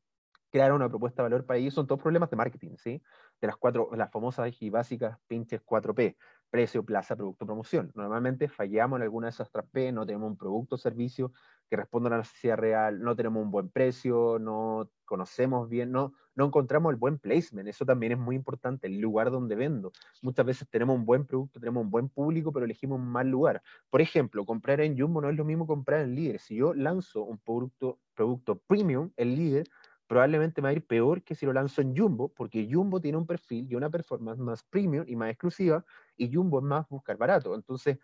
crear 0.52 0.74
una 0.74 0.90
propuesta 0.90 1.24
de 1.24 1.30
valor 1.30 1.46
para 1.46 1.60
ellos, 1.60 1.74
son 1.74 1.88
todos 1.88 2.02
problemas 2.02 2.30
de 2.30 2.38
marketing, 2.38 2.76
¿sí? 2.78 3.02
De 3.40 3.48
las 3.48 3.58
cuatro, 3.58 3.90
las 3.96 4.12
famosas 4.12 4.52
y 4.62 4.70
básicas 4.70 5.18
pinches 5.28 5.62
4P 5.62 6.16
precio, 6.52 6.84
plaza, 6.86 7.16
producto, 7.16 7.46
promoción. 7.46 7.92
Normalmente 7.96 8.48
fallamos 8.48 8.98
en 8.98 9.04
alguna 9.04 9.28
de 9.28 9.32
esas 9.32 9.52
3P, 9.52 9.94
no 9.94 10.06
tenemos 10.06 10.30
un 10.30 10.38
producto 10.38 10.76
o 10.76 10.78
servicio 10.78 11.32
que 11.70 11.78
respondan 11.78 12.12
a 12.12 12.18
la 12.18 12.24
necesidad 12.24 12.58
real, 12.58 13.02
no 13.02 13.16
tenemos 13.16 13.42
un 13.42 13.50
buen 13.50 13.70
precio, 13.70 14.38
no 14.40 14.90
conocemos 15.06 15.70
bien, 15.70 15.92
no, 15.92 16.14
no 16.36 16.46
encontramos 16.46 16.92
el 16.92 16.98
buen 16.98 17.18
placement. 17.18 17.70
Eso 17.70 17.86
también 17.86 18.12
es 18.12 18.18
muy 18.18 18.36
importante, 18.36 18.88
el 18.88 19.00
lugar 19.00 19.32
donde 19.32 19.56
vendo. 19.56 19.94
Muchas 20.22 20.46
veces 20.46 20.68
tenemos 20.70 20.98
un 20.98 21.06
buen 21.06 21.26
producto, 21.26 21.62
tenemos 21.62 21.84
un 21.84 21.90
buen 21.90 22.10
público, 22.10 22.52
pero 22.52 22.66
elegimos 22.66 23.00
un 23.00 23.08
mal 23.08 23.30
lugar. 23.30 23.62
Por 23.90 24.02
ejemplo, 24.02 24.46
comprar 24.46 24.82
en 24.82 25.00
Jumbo 25.00 25.22
no 25.22 25.30
es 25.30 25.38
lo 25.38 25.46
mismo 25.46 25.66
comprar 25.66 26.02
en 26.02 26.14
Líder. 26.14 26.42
Si 26.42 26.56
yo 26.58 26.74
lanzo 26.74 27.24
un 27.24 27.38
producto, 27.40 28.00
producto 28.16 28.58
premium, 28.68 29.12
el 29.16 29.36
Líder, 29.36 29.68
probablemente 30.12 30.62
me 30.62 30.66
va 30.66 30.70
a 30.72 30.74
ir 30.74 30.86
peor 30.86 31.24
que 31.24 31.36
si 31.36 31.46
lo 31.46 31.54
lanzo 31.54 31.82
en 31.82 31.96
Jumbo, 31.96 32.28
porque 32.28 32.68
Jumbo 32.70 33.00
tiene 33.00 33.18
un 33.18 33.26
perfil 33.26 33.66
y 33.72 33.76
una 33.76 33.90
performance 33.90 34.42
más 34.42 34.62
premium 34.62 35.06
y 35.08 35.16
más 35.16 35.30
exclusiva, 35.30 35.86
y 36.18 36.30
Jumbo 36.30 36.60
es 36.60 36.66
más 36.66 36.86
buscar 36.90 37.16
barato. 37.16 37.56
Entonces, 37.56 37.98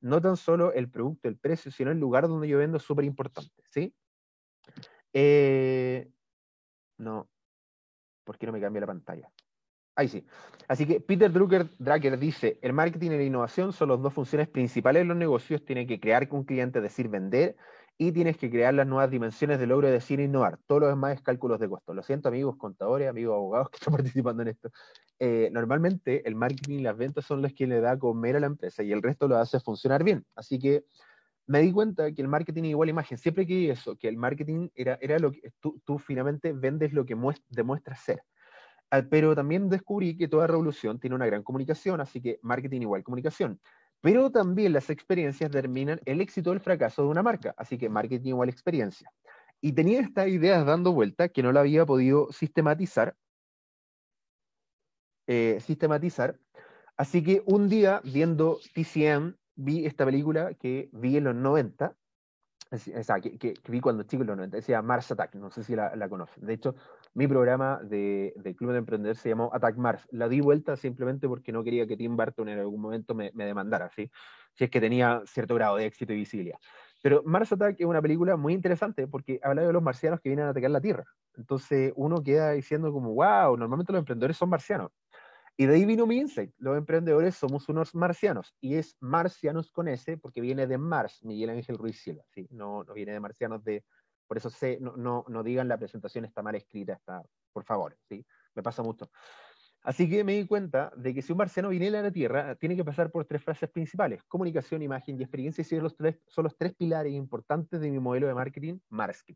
no 0.00 0.20
tan 0.20 0.36
solo 0.36 0.72
el 0.72 0.90
producto, 0.90 1.28
el 1.28 1.38
precio, 1.38 1.70
sino 1.70 1.92
el 1.92 2.00
lugar 2.00 2.26
donde 2.26 2.48
yo 2.48 2.58
vendo 2.58 2.78
es 2.78 2.82
súper 2.82 3.04
importante, 3.04 3.62
¿sí? 3.70 3.94
Eh, 5.12 6.10
no, 6.98 7.30
¿por 8.24 8.38
qué 8.38 8.46
no 8.46 8.52
me 8.52 8.60
cambia 8.60 8.80
la 8.80 8.88
pantalla? 8.88 9.30
Ahí 9.94 10.08
sí. 10.08 10.26
Así 10.66 10.84
que 10.84 10.98
Peter 11.00 11.30
Drucker, 11.30 12.18
dice, 12.18 12.58
el 12.60 12.72
marketing 12.72 13.12
y 13.12 13.18
la 13.18 13.22
innovación 13.22 13.72
son 13.72 13.90
las 13.90 14.02
dos 14.02 14.12
funciones 14.12 14.48
principales 14.48 15.02
de 15.02 15.04
los 15.04 15.16
negocios. 15.16 15.64
Tienen 15.64 15.86
que 15.86 16.00
crear 16.00 16.26
con 16.26 16.40
un 16.40 16.44
cliente, 16.44 16.80
decir, 16.80 17.06
vender, 17.06 17.54
y 17.98 18.12
tienes 18.12 18.36
que 18.36 18.50
crear 18.50 18.74
las 18.74 18.86
nuevas 18.86 19.10
dimensiones 19.10 19.58
de 19.58 19.66
logro, 19.66 19.86
de 19.86 19.94
decir, 19.94 20.18
innovar. 20.20 20.58
Todo 20.66 20.80
lo 20.80 20.88
demás 20.88 21.14
es 21.14 21.22
cálculos 21.22 21.60
de 21.60 21.68
costo. 21.68 21.94
Lo 21.94 22.02
siento, 22.02 22.28
amigos 22.28 22.56
contadores, 22.56 23.08
amigos 23.08 23.34
abogados 23.34 23.70
que 23.70 23.76
están 23.80 23.94
participando 23.94 24.42
en 24.42 24.48
esto. 24.48 24.70
Eh, 25.18 25.50
normalmente 25.52 26.26
el 26.28 26.34
marketing 26.34 26.80
y 26.80 26.82
las 26.82 26.96
ventas 26.96 27.24
son 27.24 27.42
los 27.42 27.52
que 27.52 27.66
le 27.66 27.80
da 27.80 27.98
comer 27.98 28.36
a 28.36 28.40
la 28.40 28.46
empresa 28.46 28.82
y 28.82 28.92
el 28.92 29.02
resto 29.02 29.28
lo 29.28 29.36
hace 29.36 29.60
funcionar 29.60 30.02
bien. 30.02 30.24
Así 30.34 30.58
que 30.58 30.84
me 31.46 31.60
di 31.60 31.72
cuenta 31.72 32.12
que 32.12 32.22
el 32.22 32.28
marketing 32.28 32.64
igual 32.64 32.88
imagen. 32.88 33.18
Siempre 33.18 33.46
que 33.46 33.70
eso, 33.70 33.96
que 33.96 34.08
el 34.08 34.16
marketing 34.16 34.68
era, 34.74 34.98
era 35.00 35.18
lo 35.18 35.32
que 35.32 35.52
tú, 35.60 35.80
tú 35.84 35.98
finalmente 35.98 36.52
vendes 36.52 36.92
lo 36.92 37.04
que 37.04 37.16
demuestras 37.48 38.00
ser. 38.00 38.22
Ah, 38.90 39.02
pero 39.08 39.34
también 39.34 39.70
descubrí 39.70 40.16
que 40.16 40.28
toda 40.28 40.46
revolución 40.46 41.00
tiene 41.00 41.16
una 41.16 41.26
gran 41.26 41.42
comunicación, 41.42 42.00
así 42.00 42.20
que 42.20 42.38
marketing 42.42 42.82
igual 42.82 43.02
comunicación. 43.02 43.58
Pero 44.02 44.30
también 44.30 44.72
las 44.72 44.90
experiencias 44.90 45.50
determinan 45.50 46.00
el 46.04 46.20
éxito 46.20 46.50
o 46.50 46.52
el 46.52 46.60
fracaso 46.60 47.02
de 47.02 47.08
una 47.08 47.22
marca, 47.22 47.54
así 47.56 47.78
que 47.78 47.88
marketing 47.88 48.30
igual 48.30 48.48
experiencia. 48.48 49.10
Y 49.60 49.72
tenía 49.72 50.00
estas 50.00 50.26
ideas 50.26 50.66
dando 50.66 50.92
vuelta 50.92 51.28
que 51.28 51.42
no 51.42 51.52
la 51.52 51.60
había 51.60 51.86
podido 51.86 52.30
sistematizar. 52.32 53.14
Eh, 55.28 55.58
sistematizar. 55.60 56.36
Así 56.96 57.22
que 57.22 57.44
un 57.46 57.68
día 57.68 58.00
viendo 58.04 58.58
TCM 58.74 59.36
vi 59.54 59.86
esta 59.86 60.04
película 60.04 60.52
que 60.54 60.90
vi 60.92 61.16
en 61.16 61.24
los 61.24 61.36
90, 61.36 61.96
o 62.72 62.76
sea, 63.04 63.20
que, 63.20 63.54
vi 63.68 63.80
cuando 63.80 64.02
chico 64.02 64.22
en 64.22 64.28
los 64.28 64.36
90, 64.36 64.56
decía 64.56 64.82
Mars 64.82 65.12
Attack, 65.12 65.36
no 65.36 65.52
sé 65.52 65.62
si 65.62 65.76
la, 65.76 65.94
la 65.94 66.08
conocen. 66.08 66.44
De 66.44 66.54
hecho, 66.54 66.74
mi 67.14 67.26
programa 67.26 67.80
de, 67.82 68.34
Club 68.56 68.72
de 68.72 68.78
Emprender 68.78 69.16
se 69.16 69.28
llamó 69.28 69.50
Attack 69.52 69.76
Mars. 69.76 70.06
La 70.10 70.28
di 70.28 70.40
vuelta 70.40 70.76
simplemente 70.76 71.28
porque 71.28 71.52
no 71.52 71.62
quería 71.62 71.86
que 71.86 71.96
Tim 71.96 72.16
Burton 72.16 72.48
en 72.48 72.58
algún 72.58 72.80
momento 72.80 73.14
me, 73.14 73.30
me 73.34 73.44
demandara, 73.44 73.90
¿sí? 73.90 74.10
si 74.54 74.64
es 74.64 74.70
que 74.70 74.80
tenía 74.80 75.22
cierto 75.26 75.54
grado 75.54 75.76
de 75.76 75.86
éxito 75.86 76.12
y 76.12 76.16
visibilidad. 76.16 76.58
Pero 77.02 77.22
Mars 77.24 77.52
Attack 77.52 77.76
es 77.80 77.86
una 77.86 78.00
película 78.00 78.36
muy 78.36 78.54
interesante 78.54 79.08
porque 79.08 79.40
habla 79.42 79.62
de 79.62 79.72
los 79.72 79.82
marcianos 79.82 80.20
que 80.20 80.28
vienen 80.28 80.46
a 80.46 80.50
atacar 80.50 80.70
la 80.70 80.80
Tierra. 80.80 81.04
Entonces 81.36 81.92
uno 81.96 82.22
queda 82.22 82.52
diciendo 82.52 82.92
como, 82.92 83.14
wow, 83.14 83.56
normalmente 83.56 83.92
los 83.92 84.00
emprendedores 84.00 84.36
son 84.36 84.50
marcianos. 84.50 84.92
Y 85.56 85.66
de 85.66 85.74
ahí 85.74 85.84
vino 85.84 86.06
mi 86.06 86.16
insight. 86.16 86.52
Los 86.58 86.78
emprendedores 86.78 87.34
somos 87.34 87.68
unos 87.68 87.94
marcianos. 87.94 88.54
Y 88.60 88.76
es 88.76 88.96
marcianos 89.00 89.70
con 89.70 89.88
S 89.88 90.16
porque 90.16 90.40
viene 90.40 90.66
de 90.66 90.78
Mars, 90.78 91.20
Miguel 91.24 91.50
Ángel 91.50 91.76
Ruiz 91.76 92.00
Silva. 92.00 92.24
¿sí? 92.30 92.46
No, 92.50 92.84
no 92.84 92.94
viene 92.94 93.12
de 93.12 93.20
marcianos 93.20 93.62
de... 93.64 93.84
Por 94.32 94.38
eso 94.38 94.48
sé, 94.48 94.78
no, 94.80 94.96
no, 94.96 95.26
no 95.28 95.42
digan 95.42 95.68
la 95.68 95.76
presentación 95.76 96.24
está 96.24 96.40
mal 96.40 96.54
escrita, 96.54 96.94
está, 96.94 97.22
por 97.52 97.64
favor, 97.64 97.98
¿sí? 98.08 98.24
Me 98.54 98.62
pasa 98.62 98.82
mucho. 98.82 99.10
Así 99.82 100.08
que 100.08 100.24
me 100.24 100.32
di 100.32 100.46
cuenta 100.46 100.90
de 100.96 101.12
que 101.12 101.20
si 101.20 101.32
un 101.32 101.36
marciano 101.36 101.68
viene 101.68 101.88
a 101.88 102.00
la 102.00 102.10
Tierra, 102.10 102.54
tiene 102.54 102.74
que 102.74 102.82
pasar 102.82 103.10
por 103.10 103.26
tres 103.26 103.44
frases 103.44 103.68
principales: 103.68 104.24
comunicación, 104.24 104.80
imagen 104.80 105.20
y 105.20 105.22
experiencia. 105.22 105.60
Y 105.60 105.66
son 105.66 105.82
los 105.82 105.94
tres, 105.94 106.18
son 106.28 106.44
los 106.44 106.56
tres 106.56 106.74
pilares 106.74 107.12
importantes 107.12 107.78
de 107.78 107.90
mi 107.90 107.98
modelo 107.98 108.26
de 108.26 108.32
marketing, 108.32 108.78
marketing. 108.88 109.34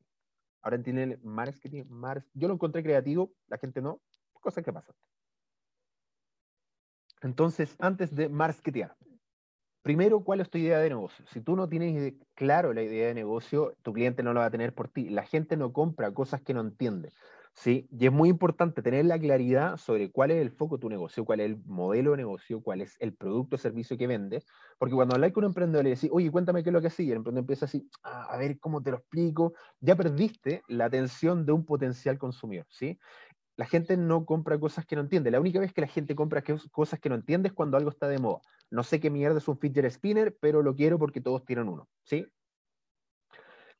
Ahora 0.62 0.76
entienden 0.76 1.20
marketing, 1.22 1.84
Mars. 1.90 2.24
Yo 2.32 2.48
lo 2.48 2.54
encontré 2.54 2.82
creativo, 2.82 3.34
la 3.48 3.58
gente 3.58 3.82
no, 3.82 4.00
cosas 4.32 4.64
que 4.64 4.72
pasan. 4.72 4.96
Entonces, 7.20 7.76
antes 7.80 8.16
de 8.16 8.30
marketear, 8.30 8.96
primero, 9.86 10.24
¿cuál 10.24 10.40
es 10.40 10.50
tu 10.50 10.58
idea 10.58 10.80
de 10.80 10.88
negocio? 10.88 11.24
Si 11.28 11.40
tú 11.40 11.54
no 11.54 11.68
tienes 11.68 12.14
claro 12.34 12.72
la 12.72 12.82
idea 12.82 13.06
de 13.06 13.14
negocio, 13.14 13.72
tu 13.82 13.92
cliente 13.92 14.24
no 14.24 14.32
lo 14.32 14.40
va 14.40 14.46
a 14.46 14.50
tener 14.50 14.74
por 14.74 14.88
ti. 14.88 15.08
La 15.08 15.22
gente 15.22 15.56
no 15.56 15.72
compra 15.72 16.12
cosas 16.12 16.42
que 16.42 16.54
no 16.54 16.60
entiende. 16.60 17.12
¿sí? 17.52 17.88
Y 17.92 18.06
es 18.06 18.12
muy 18.12 18.28
importante 18.28 18.82
tener 18.82 19.04
la 19.04 19.16
claridad 19.16 19.76
sobre 19.76 20.10
cuál 20.10 20.32
es 20.32 20.42
el 20.42 20.50
foco 20.50 20.76
de 20.76 20.80
tu 20.80 20.88
negocio, 20.88 21.24
cuál 21.24 21.38
es 21.38 21.46
el 21.46 21.62
modelo 21.66 22.10
de 22.10 22.16
negocio, 22.16 22.62
cuál 22.62 22.80
es 22.80 22.96
el 22.98 23.14
producto 23.14 23.54
o 23.54 23.58
servicio 23.60 23.96
que 23.96 24.08
vendes. 24.08 24.44
Porque 24.76 24.96
cuando 24.96 25.14
hablas 25.14 25.30
con 25.30 25.44
un 25.44 25.50
emprendedor 25.50 25.86
y 25.86 25.90
le 25.90 25.94
decís, 25.94 26.10
oye, 26.12 26.32
cuéntame 26.32 26.64
qué 26.64 26.70
es 26.70 26.74
lo 26.74 26.80
que 26.80 26.88
hacía, 26.88 27.12
el 27.12 27.18
emprendedor 27.18 27.44
empieza 27.44 27.66
así, 27.66 27.88
ah, 28.02 28.26
a 28.28 28.36
ver 28.38 28.58
cómo 28.58 28.82
te 28.82 28.90
lo 28.90 28.96
explico, 28.96 29.52
ya 29.78 29.94
perdiste 29.94 30.62
la 30.66 30.86
atención 30.86 31.46
de 31.46 31.52
un 31.52 31.64
potencial 31.64 32.18
consumidor. 32.18 32.66
¿sí? 32.70 32.98
La 33.56 33.66
gente 33.66 33.96
no 33.96 34.26
compra 34.26 34.58
cosas 34.58 34.84
que 34.86 34.96
no 34.96 35.02
entiende. 35.02 35.30
La 35.30 35.40
única 35.40 35.60
vez 35.60 35.72
que 35.72 35.80
la 35.80 35.86
gente 35.86 36.14
compra 36.14 36.42
cosas 36.70 37.00
que 37.00 37.08
no 37.08 37.14
entiende 37.14 37.48
es 37.48 37.54
cuando 37.54 37.76
algo 37.76 37.90
está 37.90 38.06
de 38.08 38.18
moda. 38.18 38.40
No 38.70 38.82
sé 38.82 39.00
qué 39.00 39.10
mierda 39.10 39.38
es 39.38 39.48
un 39.48 39.58
fidget 39.58 39.90
spinner, 39.90 40.36
pero 40.40 40.62
lo 40.62 40.74
quiero 40.74 40.98
porque 40.98 41.20
todos 41.20 41.44
tienen 41.44 41.68
uno. 41.68 41.88
¿sí? 42.04 42.26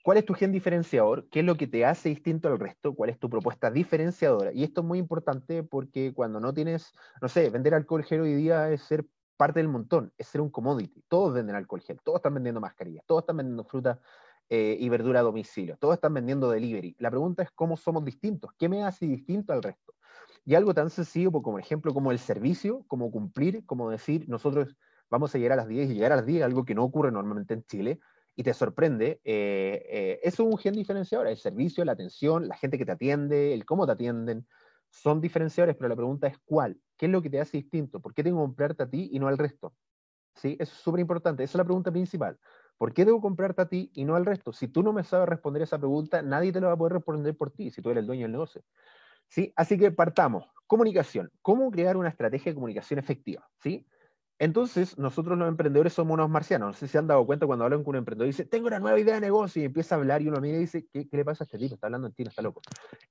¿Cuál 0.02 0.18
es 0.18 0.24
tu 0.24 0.34
gen 0.34 0.52
diferenciador? 0.52 1.28
¿Qué 1.30 1.40
es 1.40 1.44
lo 1.44 1.56
que 1.56 1.66
te 1.66 1.84
hace 1.84 2.08
distinto 2.08 2.48
al 2.48 2.58
resto? 2.58 2.94
¿Cuál 2.94 3.10
es 3.10 3.18
tu 3.18 3.28
propuesta 3.28 3.70
diferenciadora? 3.70 4.52
Y 4.52 4.62
esto 4.62 4.80
es 4.80 4.86
muy 4.86 4.98
importante 4.98 5.62
porque 5.62 6.14
cuando 6.14 6.38
no 6.40 6.54
tienes, 6.54 6.92
no 7.20 7.28
sé, 7.28 7.50
vender 7.50 7.74
alcohol 7.74 8.04
gel 8.04 8.20
hoy 8.20 8.34
día 8.34 8.70
es 8.70 8.82
ser 8.82 9.04
parte 9.36 9.58
del 9.58 9.68
montón, 9.68 10.12
es 10.16 10.28
ser 10.28 10.40
un 10.40 10.50
commodity. 10.50 11.02
Todos 11.08 11.34
venden 11.34 11.56
alcohol 11.56 11.82
gel, 11.82 12.00
todos 12.02 12.20
están 12.20 12.34
vendiendo 12.34 12.60
mascarillas, 12.60 13.04
todos 13.04 13.22
están 13.22 13.36
vendiendo 13.36 13.64
fruta 13.64 14.00
eh, 14.48 14.76
y 14.78 14.88
verdura 14.88 15.20
a 15.20 15.22
domicilio. 15.22 15.76
Todos 15.78 15.94
están 15.94 16.14
vendiendo 16.14 16.50
delivery. 16.50 16.96
La 16.98 17.10
pregunta 17.10 17.42
es 17.42 17.50
cómo 17.52 17.76
somos 17.76 18.04
distintos, 18.04 18.50
qué 18.58 18.68
me 18.68 18.84
hace 18.84 19.06
distinto 19.06 19.52
al 19.52 19.62
resto. 19.62 19.94
Y 20.44 20.54
algo 20.54 20.74
tan 20.74 20.90
sencillo 20.90 21.32
como 21.32 21.58
ejemplo 21.58 21.92
como 21.92 22.12
el 22.12 22.18
servicio, 22.18 22.84
como 22.86 23.10
cumplir, 23.10 23.66
como 23.66 23.90
decir, 23.90 24.28
nosotros 24.28 24.76
vamos 25.10 25.34
a 25.34 25.38
llegar 25.38 25.58
a 25.58 25.62
las 25.62 25.68
10 25.68 25.90
y 25.90 25.94
llegar 25.94 26.12
a 26.12 26.16
las 26.16 26.26
10, 26.26 26.44
algo 26.44 26.64
que 26.64 26.74
no 26.74 26.84
ocurre 26.84 27.10
normalmente 27.10 27.54
en 27.54 27.64
Chile, 27.64 28.00
y 28.36 28.42
te 28.42 28.52
sorprende, 28.52 29.20
eh, 29.24 29.86
eh, 29.88 30.20
eso 30.22 30.42
es 30.42 30.52
un 30.52 30.58
gen 30.58 30.74
diferenciador, 30.74 31.26
el 31.26 31.38
servicio, 31.38 31.84
la 31.84 31.92
atención, 31.92 32.48
la 32.48 32.56
gente 32.56 32.76
que 32.76 32.84
te 32.84 32.92
atiende, 32.92 33.54
el 33.54 33.64
cómo 33.64 33.86
te 33.86 33.92
atienden, 33.92 34.46
son 34.90 35.20
diferenciadores, 35.20 35.74
pero 35.76 35.88
la 35.88 35.96
pregunta 35.96 36.26
es 36.26 36.36
cuál, 36.44 36.78
qué 36.96 37.06
es 37.06 37.12
lo 37.12 37.22
que 37.22 37.30
te 37.30 37.40
hace 37.40 37.56
distinto, 37.56 38.00
por 38.00 38.14
qué 38.14 38.22
tengo 38.22 38.38
que 38.38 38.46
comprarte 38.46 38.82
a 38.82 38.90
ti 38.90 39.08
y 39.12 39.18
no 39.18 39.28
al 39.28 39.38
resto. 39.38 39.74
¿Sí? 40.34 40.56
Eso 40.60 40.74
es 40.74 40.80
súper 40.80 41.00
importante, 41.00 41.44
esa 41.44 41.52
es 41.52 41.56
la 41.56 41.64
pregunta 41.64 41.90
principal. 41.90 42.38
¿Por 42.78 42.92
qué 42.92 43.04
debo 43.04 43.20
comprarte 43.20 43.62
a 43.62 43.68
ti 43.68 43.90
y 43.94 44.04
no 44.04 44.16
al 44.16 44.26
resto? 44.26 44.52
Si 44.52 44.68
tú 44.68 44.82
no 44.82 44.92
me 44.92 45.04
sabes 45.04 45.28
responder 45.28 45.62
esa 45.62 45.78
pregunta, 45.78 46.22
nadie 46.22 46.52
te 46.52 46.60
lo 46.60 46.66
va 46.66 46.74
a 46.74 46.76
poder 46.76 46.94
responder 46.94 47.36
por 47.36 47.50
ti, 47.50 47.70
si 47.70 47.80
tú 47.80 47.90
eres 47.90 48.02
el 48.02 48.06
dueño 48.06 48.22
del 48.22 48.32
negocio. 48.32 48.62
¿Sí? 49.28 49.52
Así 49.56 49.78
que 49.78 49.90
partamos. 49.90 50.50
Comunicación. 50.66 51.30
¿Cómo 51.42 51.70
crear 51.70 51.96
una 51.96 52.08
estrategia 52.08 52.50
de 52.50 52.54
comunicación 52.54 52.98
efectiva? 52.98 53.48
¿Sí? 53.62 53.86
Entonces, 54.38 54.98
nosotros 54.98 55.38
los 55.38 55.48
emprendedores 55.48 55.94
somos 55.94 56.14
unos 56.14 56.28
marcianos. 56.28 56.68
No 56.68 56.72
sé 56.74 56.86
si 56.86 56.92
se 56.92 56.98
han 56.98 57.06
dado 57.06 57.24
cuenta 57.24 57.46
cuando 57.46 57.64
hablan 57.64 57.82
con 57.82 57.94
un 57.94 57.96
emprendedor 57.96 58.26
y 58.26 58.32
dice, 58.32 58.44
tengo 58.44 58.66
una 58.66 58.78
nueva 58.78 59.00
idea 59.00 59.14
de 59.14 59.20
negocio 59.22 59.62
y 59.62 59.64
empieza 59.64 59.94
a 59.94 59.98
hablar 59.98 60.20
y 60.20 60.28
uno 60.28 60.40
mira 60.40 60.58
y 60.58 60.60
dice, 60.60 60.86
¿qué, 60.92 61.08
le 61.10 61.24
pasa 61.24 61.44
a 61.44 61.46
este 61.46 61.56
tipo? 61.56 61.74
Está 61.74 61.86
hablando 61.86 62.06
en 62.08 62.12
ti, 62.12 62.22
está 62.22 62.42
loco. 62.42 62.60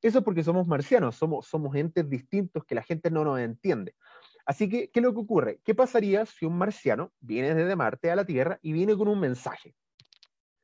Eso 0.01 0.19
es 0.19 0.23
porque 0.23 0.43
somos 0.43 0.67
marcianos, 0.67 1.15
somos, 1.15 1.47
somos 1.47 1.75
entes 1.75 2.07
distintos 2.07 2.63
que 2.63 2.75
la 2.75 2.83
gente 2.83 3.09
no 3.09 3.23
nos 3.23 3.39
entiende. 3.39 3.95
Así 4.45 4.69
que, 4.69 4.89
¿qué 4.91 4.99
es 4.99 5.03
lo 5.03 5.13
que 5.13 5.21
ocurre? 5.21 5.59
¿Qué 5.63 5.73
pasaría 5.73 6.25
si 6.25 6.45
un 6.45 6.57
marciano 6.57 7.11
viene 7.19 7.55
desde 7.55 7.75
Marte 7.75 8.11
a 8.11 8.15
la 8.15 8.25
Tierra 8.25 8.59
y 8.61 8.73
viene 8.73 8.95
con 8.95 9.07
un 9.07 9.19
mensaje? 9.19 9.75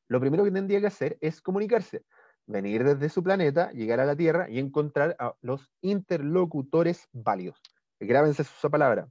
Lo 0.07 0.19
primero 0.19 0.43
que 0.43 0.51
tendría 0.51 0.79
que 0.79 0.87
hacer 0.87 1.17
es 1.21 1.41
comunicarse, 1.41 2.03
venir 2.45 2.83
desde 2.83 3.09
su 3.09 3.23
planeta, 3.23 3.71
llegar 3.71 3.99
a 3.99 4.05
la 4.05 4.15
Tierra 4.15 4.49
y 4.49 4.59
encontrar 4.59 5.15
a 5.19 5.33
los 5.41 5.69
interlocutores 5.81 7.07
válidos. 7.11 7.59
Grábense 7.99 8.43
esa 8.43 8.69
palabra. 8.69 9.09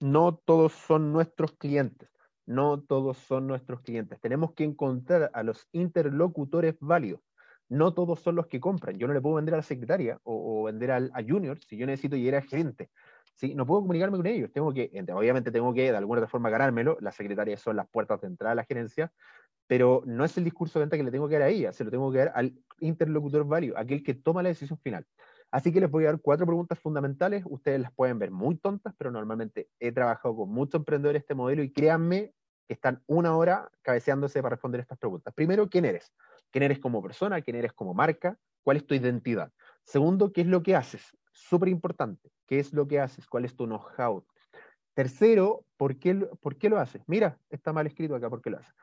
No 0.00 0.36
todos 0.36 0.72
son 0.72 1.12
nuestros 1.12 1.52
clientes. 1.52 2.08
No 2.46 2.80
todos 2.80 3.18
son 3.18 3.46
nuestros 3.46 3.82
clientes. 3.82 4.18
Tenemos 4.20 4.52
que 4.54 4.64
encontrar 4.64 5.30
a 5.34 5.42
los 5.42 5.68
interlocutores 5.72 6.76
válidos. 6.80 7.20
No 7.68 7.92
todos 7.92 8.20
son 8.20 8.36
los 8.36 8.46
que 8.46 8.60
compran. 8.60 8.96
Yo 8.96 9.06
no 9.06 9.12
le 9.12 9.20
puedo 9.20 9.36
vender 9.36 9.54
a 9.54 9.58
la 9.58 9.62
secretaria 9.62 10.18
o, 10.22 10.64
vender 10.64 10.90
al, 10.92 11.10
a 11.14 11.22
Junior 11.22 11.58
si 11.58 11.76
yo 11.76 11.84
necesito 11.84 12.16
llegar 12.16 12.42
a 12.42 12.46
gerente. 12.46 12.90
¿Sí? 13.38 13.54
No 13.54 13.66
puedo 13.66 13.80
comunicarme 13.80 14.16
con 14.16 14.26
ellos, 14.26 14.52
tengo 14.52 14.72
que, 14.72 14.90
obviamente 15.14 15.50
tengo 15.50 15.72
que 15.72 15.90
de 15.90 15.96
alguna 15.96 16.26
forma 16.26 16.50
ganármelo, 16.50 16.98
las 17.00 17.14
secretarias 17.14 17.60
son 17.60 17.76
las 17.76 17.88
puertas 17.88 18.20
de 18.20 18.26
entrada 18.26 18.52
a 18.52 18.54
la 18.56 18.64
gerencia, 18.64 19.12
pero 19.66 20.02
no 20.06 20.24
es 20.24 20.36
el 20.36 20.44
discurso 20.44 20.78
de 20.78 20.84
venta 20.84 20.96
que 20.96 21.02
le 21.02 21.10
tengo 21.10 21.28
que 21.28 21.34
dar 21.34 21.42
a 21.42 21.48
ella, 21.48 21.72
se 21.72 21.84
lo 21.84 21.90
tengo 21.90 22.10
que 22.12 22.18
dar 22.18 22.32
al 22.34 22.54
interlocutor 22.80 23.44
válido, 23.46 23.78
aquel 23.78 24.02
que 24.02 24.14
toma 24.14 24.42
la 24.42 24.50
decisión 24.50 24.78
final. 24.78 25.06
Así 25.50 25.72
que 25.72 25.80
les 25.80 25.90
voy 25.90 26.04
a 26.04 26.08
dar 26.08 26.20
cuatro 26.20 26.44
preguntas 26.44 26.78
fundamentales, 26.78 27.42
ustedes 27.46 27.80
las 27.80 27.92
pueden 27.92 28.18
ver 28.18 28.30
muy 28.30 28.56
tontas, 28.56 28.94
pero 28.98 29.10
normalmente 29.10 29.68
he 29.80 29.92
trabajado 29.92 30.36
con 30.36 30.50
muchos 30.50 30.80
emprendedores 30.80 31.22
este 31.22 31.34
modelo 31.34 31.62
y 31.62 31.72
créanme 31.72 32.34
que 32.66 32.74
están 32.74 33.02
una 33.06 33.34
hora 33.34 33.70
cabeceándose 33.80 34.42
para 34.42 34.56
responder 34.56 34.82
estas 34.82 34.98
preguntas. 34.98 35.32
Primero, 35.34 35.70
¿quién 35.70 35.86
eres? 35.86 36.12
quién 36.50 36.64
eres 36.64 36.78
como 36.78 37.02
persona, 37.02 37.40
quién 37.40 37.56
eres 37.56 37.72
como 37.72 37.94
marca, 37.94 38.38
cuál 38.62 38.78
es 38.78 38.86
tu 38.86 38.94
identidad. 38.94 39.52
Segundo, 39.84 40.32
qué 40.32 40.42
es 40.42 40.46
lo 40.46 40.62
que 40.62 40.76
haces. 40.76 41.16
Súper 41.38 41.68
importante. 41.68 42.30
¿Qué 42.46 42.58
es 42.58 42.72
lo 42.72 42.88
que 42.88 42.98
haces? 42.98 43.26
¿Cuál 43.26 43.44
es 43.44 43.54
tu 43.54 43.66
know-how? 43.66 44.24
Tercero, 44.94 45.64
¿por 45.76 45.96
qué, 45.96 46.14
¿por 46.14 46.56
qué 46.56 46.68
lo 46.68 46.78
haces? 46.78 47.02
Mira, 47.06 47.38
está 47.48 47.72
mal 47.72 47.86
escrito 47.86 48.16
acá, 48.16 48.28
¿por 48.28 48.42
qué 48.42 48.50
lo 48.50 48.58
haces? 48.58 48.74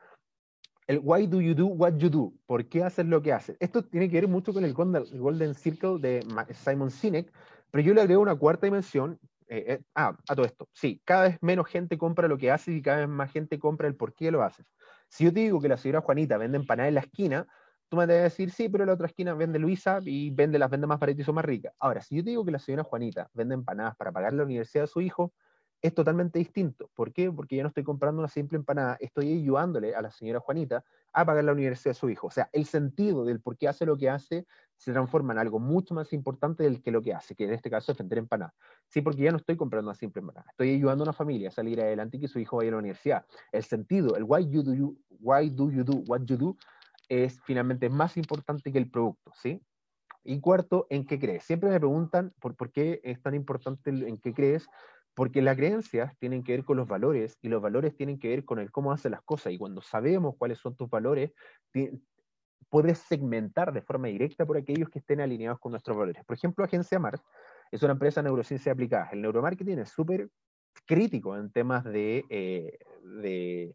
El 0.86 1.00
why 1.02 1.26
do 1.26 1.40
you 1.40 1.54
do 1.54 1.66
what 1.66 1.96
you 1.98 2.08
do? 2.08 2.32
¿Por 2.46 2.66
qué 2.66 2.82
haces 2.82 3.04
lo 3.04 3.20
que 3.20 3.32
haces? 3.32 3.56
Esto 3.60 3.84
tiene 3.84 4.08
que 4.08 4.20
ver 4.20 4.28
mucho 4.28 4.54
con 4.54 4.64
el 4.64 4.72
Golden 4.72 5.54
Circle 5.54 5.98
de 5.98 6.26
Simon 6.54 6.90
Sinek, 6.90 7.30
pero 7.70 7.84
yo 7.84 7.92
le 7.92 8.00
agrego 8.00 8.22
una 8.22 8.36
cuarta 8.36 8.66
dimensión. 8.66 9.18
Eh, 9.48 9.64
eh, 9.68 9.80
ah, 9.94 10.16
a 10.28 10.34
todo 10.34 10.46
esto. 10.46 10.68
Sí, 10.72 11.00
cada 11.04 11.24
vez 11.24 11.38
menos 11.42 11.68
gente 11.68 11.98
compra 11.98 12.26
lo 12.26 12.38
que 12.38 12.50
haces 12.50 12.74
y 12.74 12.82
cada 12.82 12.98
vez 13.00 13.08
más 13.08 13.30
gente 13.30 13.58
compra 13.58 13.86
el 13.86 13.96
por 13.96 14.14
qué 14.14 14.30
lo 14.30 14.42
haces. 14.42 14.66
Si 15.08 15.24
yo 15.24 15.32
te 15.32 15.40
digo 15.40 15.60
que 15.60 15.68
la 15.68 15.76
señora 15.76 16.00
Juanita 16.00 16.38
vende 16.38 16.56
empanadas 16.56 16.88
en 16.88 16.94
la 16.94 17.00
esquina, 17.00 17.46
tú 17.88 17.96
me 17.96 18.06
debes 18.06 18.24
decir, 18.24 18.50
sí, 18.50 18.68
pero 18.68 18.84
en 18.84 18.88
la 18.88 18.94
otra 18.94 19.06
esquina 19.06 19.34
vende 19.34 19.58
Luisa 19.58 20.00
y 20.04 20.30
vende 20.30 20.58
las 20.58 20.70
vende 20.70 20.86
más 20.86 20.98
baratas 20.98 21.20
y 21.20 21.24
son 21.24 21.34
más 21.36 21.44
ricas. 21.44 21.72
Ahora, 21.78 22.02
si 22.02 22.16
yo 22.16 22.24
te 22.24 22.30
digo 22.30 22.44
que 22.44 22.50
la 22.50 22.58
señora 22.58 22.84
Juanita 22.84 23.30
vende 23.34 23.54
empanadas 23.54 23.96
para 23.96 24.12
pagar 24.12 24.32
la 24.32 24.44
universidad 24.44 24.84
de 24.84 24.88
su 24.88 25.00
hijo, 25.00 25.32
es 25.82 25.94
totalmente 25.94 26.38
distinto. 26.38 26.90
¿Por 26.94 27.12
qué? 27.12 27.30
Porque 27.30 27.56
yo 27.56 27.62
no 27.62 27.68
estoy 27.68 27.84
comprando 27.84 28.20
una 28.20 28.28
simple 28.28 28.56
empanada, 28.56 28.96
estoy 29.00 29.32
ayudándole 29.32 29.94
a 29.94 30.02
la 30.02 30.10
señora 30.10 30.40
Juanita 30.40 30.84
a 31.12 31.24
pagar 31.24 31.44
la 31.44 31.52
universidad 31.52 31.90
de 31.90 31.98
su 31.98 32.10
hijo. 32.10 32.26
O 32.26 32.30
sea, 32.30 32.48
el 32.52 32.66
sentido 32.66 33.24
del 33.24 33.40
por 33.40 33.56
qué 33.56 33.68
hace 33.68 33.86
lo 33.86 33.96
que 33.96 34.10
hace 34.10 34.46
se 34.76 34.92
transforma 34.92 35.32
en 35.32 35.38
algo 35.38 35.58
mucho 35.58 35.94
más 35.94 36.12
importante 36.12 36.64
del 36.64 36.82
que 36.82 36.90
lo 36.90 37.00
que 37.02 37.14
hace, 37.14 37.34
que 37.34 37.44
en 37.44 37.52
este 37.52 37.70
caso 37.70 37.92
es 37.92 37.98
vender 37.98 38.18
empanadas. 38.18 38.54
Sí, 38.88 39.00
porque 39.00 39.22
ya 39.22 39.30
no 39.30 39.38
estoy 39.38 39.56
comprando 39.56 39.90
una 39.90 39.94
simple 39.94 40.20
empanada, 40.20 40.46
estoy 40.50 40.74
ayudando 40.74 41.04
a 41.04 41.06
una 41.06 41.12
familia 41.12 41.48
a 41.48 41.52
salir 41.52 41.80
adelante 41.80 42.16
y 42.16 42.20
que 42.20 42.28
su 42.28 42.38
hijo 42.38 42.58
vaya 42.58 42.68
a 42.68 42.72
la 42.72 42.78
universidad. 42.78 43.24
El 43.52 43.62
sentido, 43.62 44.16
el 44.16 44.24
why, 44.24 44.46
you 44.48 44.62
do 44.62 44.74
you, 44.74 44.98
why 45.20 45.48
do 45.48 45.70
you 45.70 45.84
do 45.84 46.02
what 46.06 46.22
you 46.26 46.36
do, 46.36 46.56
es 47.08 47.40
finalmente 47.44 47.88
más 47.88 48.16
importante 48.16 48.72
que 48.72 48.78
el 48.78 48.90
producto, 48.90 49.32
¿sí? 49.34 49.62
Y 50.24 50.40
cuarto, 50.40 50.86
¿en 50.90 51.06
qué 51.06 51.18
crees? 51.18 51.44
Siempre 51.44 51.70
me 51.70 51.78
preguntan 51.78 52.32
por, 52.40 52.56
por 52.56 52.72
qué 52.72 53.00
es 53.04 53.22
tan 53.22 53.34
importante 53.34 53.90
en 53.90 54.18
qué 54.18 54.34
crees, 54.34 54.66
porque 55.14 55.40
las 55.40 55.56
creencias 55.56 56.16
tienen 56.18 56.42
que 56.42 56.52
ver 56.52 56.64
con 56.64 56.76
los 56.76 56.88
valores 56.88 57.38
y 57.40 57.48
los 57.48 57.62
valores 57.62 57.96
tienen 57.96 58.18
que 58.18 58.28
ver 58.28 58.44
con 58.44 58.58
el 58.58 58.70
cómo 58.70 58.92
hace 58.92 59.08
las 59.08 59.22
cosas. 59.22 59.52
Y 59.52 59.58
cuando 59.58 59.80
sabemos 59.80 60.34
cuáles 60.36 60.58
son 60.58 60.76
tus 60.76 60.90
valores, 60.90 61.32
puedes 62.68 62.98
segmentar 62.98 63.72
de 63.72 63.82
forma 63.82 64.08
directa 64.08 64.44
por 64.44 64.56
aquellos 64.56 64.90
que 64.90 64.98
estén 64.98 65.20
alineados 65.20 65.58
con 65.60 65.70
nuestros 65.70 65.96
valores. 65.96 66.24
Por 66.24 66.36
ejemplo, 66.36 66.64
Agencia 66.64 66.98
Mars 66.98 67.22
es 67.70 67.82
una 67.82 67.92
empresa 67.92 68.20
de 68.20 68.28
neurociencia 68.28 68.72
aplicada. 68.72 69.08
El 69.12 69.22
neuromarketing 69.22 69.78
es 69.78 69.90
súper 69.90 70.28
crítico 70.84 71.36
en 71.36 71.50
temas 71.50 71.84
de, 71.84 72.24
eh, 72.28 72.78
de, 73.02 73.74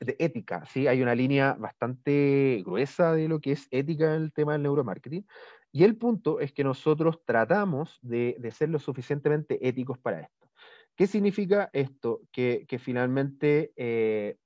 de, 0.00 0.16
ética. 0.18 0.64
¿sí? 0.66 0.86
Hay 0.86 1.02
una 1.02 1.14
línea 1.14 1.54
bastante 1.54 2.62
gruesa 2.64 3.12
de 3.12 3.28
lo 3.28 3.40
que 3.40 3.52
es 3.52 3.68
ética 3.70 4.14
en 4.14 4.22
el 4.22 4.32
tema 4.32 4.52
del 4.52 4.62
neuromarketing. 4.62 5.26
Y 5.72 5.84
el 5.84 5.96
punto 5.96 6.40
es 6.40 6.52
que 6.52 6.64
nosotros 6.64 7.20
tratamos 7.24 7.98
de, 8.02 8.36
de 8.38 8.50
ser 8.50 8.68
lo 8.68 8.78
suficientemente 8.78 9.66
éticos 9.66 9.98
para 9.98 10.20
esto. 10.20 10.42
¿Qué 10.96 11.06
significa 11.06 11.70
esto? 11.72 12.20
Que, 12.30 12.66
finalmente 12.78 13.72
eh, 13.76 14.36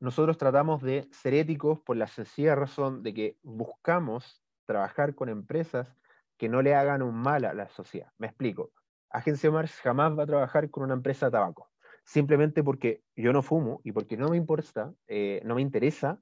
nosotros 0.00 0.38
tratamos 0.38 0.82
de 0.82 1.08
ser 1.10 1.34
éticos 1.34 1.80
por 1.80 1.96
la 1.96 2.06
sencilla 2.06 2.54
razón 2.54 3.02
de 3.02 3.14
que 3.14 3.38
buscamos 3.42 4.42
trabajar 4.66 5.14
con 5.14 5.28
empresas 5.28 5.96
que 6.36 6.48
no 6.48 6.62
le 6.62 6.74
hagan 6.74 7.02
un 7.02 7.14
mal 7.14 7.44
a 7.44 7.54
la 7.54 7.68
sociedad. 7.68 8.12
Me 8.18 8.28
explico. 8.28 8.70
Agencia 9.10 9.50
Mars 9.50 9.72
jamás 9.80 10.16
va 10.16 10.22
a 10.22 10.26
trabajar 10.26 10.70
con 10.70 10.84
una 10.84 10.94
empresa 10.94 11.26
de 11.26 11.32
tabaco, 11.32 11.70
simplemente 12.08 12.64
porque 12.64 13.02
yo 13.14 13.34
no 13.34 13.42
fumo 13.42 13.82
y 13.84 13.92
porque 13.92 14.16
no 14.16 14.30
me 14.30 14.38
importa, 14.38 14.94
eh, 15.08 15.42
no 15.44 15.54
me 15.54 15.60
interesa 15.60 16.18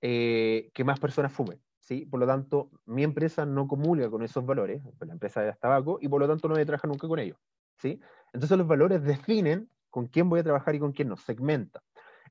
eh, 0.00 0.70
que 0.72 0.84
más 0.84 1.00
personas 1.00 1.32
fumen. 1.32 1.60
¿sí? 1.80 2.06
Por 2.06 2.20
lo 2.20 2.28
tanto, 2.28 2.70
mi 2.84 3.02
empresa 3.02 3.44
no 3.44 3.66
comulga 3.66 4.08
con 4.08 4.22
esos 4.22 4.46
valores, 4.46 4.84
la 5.00 5.12
empresa 5.12 5.42
de 5.42 5.52
tabaco, 5.54 5.98
y 6.00 6.06
por 6.06 6.20
lo 6.20 6.28
tanto 6.28 6.46
no 6.46 6.54
voy 6.54 6.62
a 6.62 6.66
trabajar 6.66 6.88
nunca 6.88 7.08
con 7.08 7.18
ellos. 7.18 7.38
¿sí? 7.78 8.00
Entonces 8.32 8.56
los 8.56 8.68
valores 8.68 9.02
definen 9.02 9.68
con 9.90 10.06
quién 10.06 10.28
voy 10.28 10.38
a 10.38 10.44
trabajar 10.44 10.76
y 10.76 10.78
con 10.78 10.92
quién 10.92 11.08
no, 11.08 11.16
segmenta. 11.16 11.82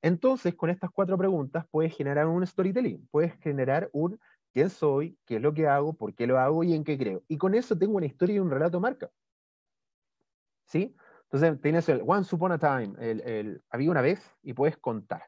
Entonces, 0.01 0.55
con 0.55 0.69
estas 0.69 0.89
cuatro 0.89 1.17
preguntas 1.17 1.65
puedes 1.69 1.93
generar 1.93 2.27
un 2.27 2.47
storytelling, 2.47 3.07
puedes 3.11 3.33
generar 3.41 3.89
un 3.91 4.17
quién 4.53 4.69
soy, 4.69 5.17
qué 5.25 5.35
es 5.35 5.41
lo 5.41 5.53
que 5.53 5.67
hago, 5.67 5.95
por 5.95 6.15
qué 6.15 6.27
lo 6.27 6.39
hago 6.39 6.63
y 6.63 6.73
en 6.73 6.85
qué 6.85 6.97
creo. 6.97 7.23
Y 7.27 7.37
con 7.37 7.55
eso 7.55 7.77
tengo 7.77 7.97
una 7.97 8.05
historia 8.05 8.37
y 8.37 8.39
un 8.39 8.51
relato 8.51 8.79
marca. 8.79 9.11
¿Sí? 10.65 10.95
Entonces 11.35 11.61
tienes 11.61 11.89
el 11.89 12.01
once 12.07 12.33
upon 12.33 12.53
a 12.53 12.57
time, 12.57 12.93
el, 12.97 13.61
había 13.69 13.91
una 13.91 13.99
vez 13.99 14.21
y 14.41 14.53
puedes 14.53 14.77
contar. 14.77 15.23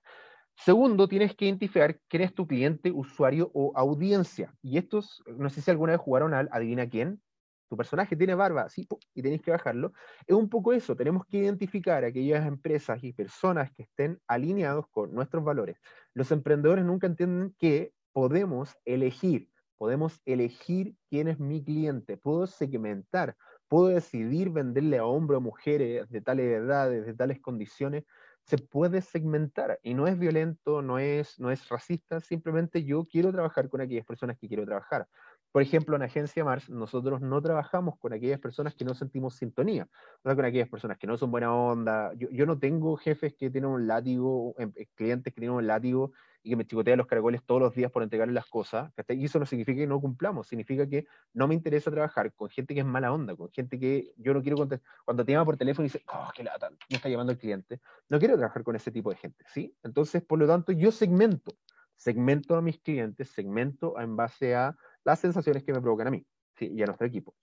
Segundo, 0.56 1.10
tienes 1.10 1.36
que 1.36 1.44
identificar 1.44 2.00
quién 2.08 2.24
es 2.24 2.34
tu 2.34 2.48
cliente, 2.48 2.94
usuario 2.94 3.52
o 3.54 3.74
audiencia. 3.76 4.56
Y 4.62 4.78
estos, 4.78 5.22
no 5.26 5.50
sé 5.50 5.62
si 5.62 5.70
alguna 5.70 5.92
vez 5.92 6.00
jugaron 6.00 6.34
al 6.34 6.48
adivina 6.54 6.88
quién, 6.88 7.22
tu 7.70 7.76
personaje 7.76 8.16
tiene 8.16 8.36
barba, 8.36 8.70
sí, 8.70 8.88
y 9.14 9.22
tenéis 9.22 9.42
que 9.42 9.52
bajarlo, 9.52 9.92
es 10.26 10.34
un 10.34 10.48
poco 10.48 10.72
eso, 10.72 10.96
tenemos 10.96 11.26
que 11.26 11.40
identificar 11.40 12.06
aquellas 12.06 12.48
empresas 12.48 13.04
y 13.04 13.12
personas 13.12 13.70
que 13.74 13.84
estén 13.84 14.18
alineados 14.30 14.86
con 14.90 15.14
nuestros 15.14 15.44
valores. 15.44 15.76
Los 16.14 16.32
emprendedores 16.32 16.86
nunca 16.86 17.08
entienden 17.08 17.54
que 17.60 17.92
podemos 18.14 18.78
elegir, 18.86 19.50
podemos 19.78 20.22
elegir 20.24 20.96
quién 21.10 21.28
es 21.28 21.38
mi 21.38 21.62
cliente, 21.62 22.16
puedo 22.16 22.48
segmentar, 22.48 23.36
puedo 23.68 23.88
decidir 23.88 24.50
venderle 24.50 24.98
a 24.98 25.06
hombres 25.06 25.38
o 25.38 25.42
mujeres 25.42 26.10
de 26.10 26.22
tales 26.22 26.46
edades, 26.46 27.06
de 27.06 27.14
tales 27.14 27.40
condiciones, 27.40 28.04
se 28.48 28.58
puede 28.58 29.02
segmentar 29.02 29.78
y 29.84 29.94
no 29.94 30.08
es 30.08 30.18
violento, 30.18 30.82
no 30.82 31.00
es, 31.00 31.38
no 31.38 31.52
es 31.52 31.68
racista, 31.68 32.22
simplemente 32.22 32.86
yo 32.86 33.06
quiero 33.06 33.32
trabajar 33.34 33.68
con 33.70 33.82
aquellas 33.82 34.06
personas 34.06 34.38
que 34.40 34.48
quiero 34.48 34.66
trabajar. 34.66 35.08
Por 35.52 35.62
ejemplo, 35.62 35.96
en 35.96 36.04
Agencia 36.04 36.46
Mars, 36.46 36.70
nosotros 36.70 37.20
no 37.20 37.42
trabajamos 37.42 37.98
con 38.00 38.14
aquellas 38.14 38.40
personas 38.40 38.74
que 38.76 38.86
no 38.86 38.94
sentimos 38.94 39.36
sintonía, 39.36 39.90
o 39.92 40.22
sea, 40.24 40.36
con 40.36 40.46
aquellas 40.46 40.70
personas 40.70 40.98
que 40.98 41.08
no 41.08 41.18
son 41.18 41.32
buena 41.32 41.54
onda. 41.54 42.14
Yo, 42.16 42.30
yo 42.32 42.46
no 42.46 42.58
tengo 42.58 42.96
jefes 42.96 43.34
que 43.38 43.50
tienen 43.50 43.70
un 43.70 43.88
látigo, 43.88 44.56
em, 44.58 44.72
eh, 44.76 44.88
clientes 44.96 45.34
que 45.34 45.42
tienen 45.42 45.58
un 45.58 45.68
látigo 45.68 46.14
y 46.48 46.52
que 46.52 46.56
me 46.56 46.66
chicotean 46.66 46.98
los 46.98 47.08
caracoles 47.08 47.44
todos 47.44 47.60
los 47.60 47.76
días 47.76 47.92
por 47.92 48.04
entregarles 48.04 48.34
las 48.34 48.46
cosas. 48.46 48.90
Y 49.10 49.26
eso 49.26 49.38
no 49.38 49.46
significa 49.46 49.80
que 49.80 49.88
no 49.88 50.00
cumplamos, 50.00 50.48
significa 50.48 50.88
que 50.88 51.06
no 51.34 51.46
me 51.46 51.54
interesa 51.54 51.92
trabajar 51.92 52.34
con 52.34 52.50
gente 52.50 52.74
que 52.74 52.80
es 52.80 52.86
mala 52.86 53.12
onda, 53.12 53.36
con 53.36 53.52
gente 53.52 53.78
que 53.78 54.14
yo 54.16 54.34
no 54.34 54.42
quiero 54.42 54.56
contestar. 54.56 54.90
Cuando 55.04 55.26
te 55.26 55.34
llama 55.34 55.44
por 55.44 55.58
teléfono 55.58 55.86
y 55.86 55.90
dice, 55.90 56.06
oh, 56.08 56.30
qué 56.34 56.46
lata, 56.46 56.70
me 56.70 56.96
está 56.96 57.10
llamando 57.10 57.34
el 57.34 57.38
cliente. 57.38 57.82
No 58.08 58.18
quiero 58.18 58.38
trabajar 58.38 58.64
con 58.64 58.78
ese 58.78 58.92
tipo 58.92 59.10
de 59.10 59.18
gente, 59.18 59.44
¿sí? 59.54 59.76
Entonces, 59.84 60.24
por 60.24 60.40
lo 60.40 60.48
tanto, 60.48 60.72
yo 60.72 60.90
segmento, 60.94 61.52
segmento 61.98 62.56
a 62.56 62.62
mis 62.62 62.80
clientes, 62.80 63.30
segmento 63.30 64.00
en 64.00 64.16
base 64.16 64.56
a 64.56 64.74
las 65.04 65.20
sensaciones 65.20 65.66
que 65.66 65.74
me 65.74 65.82
provocan 65.82 66.08
a 66.08 66.12
mí 66.12 66.26
y 66.62 66.82
a 66.82 66.86
nuestro 66.86 67.08
equipo. 67.08 67.36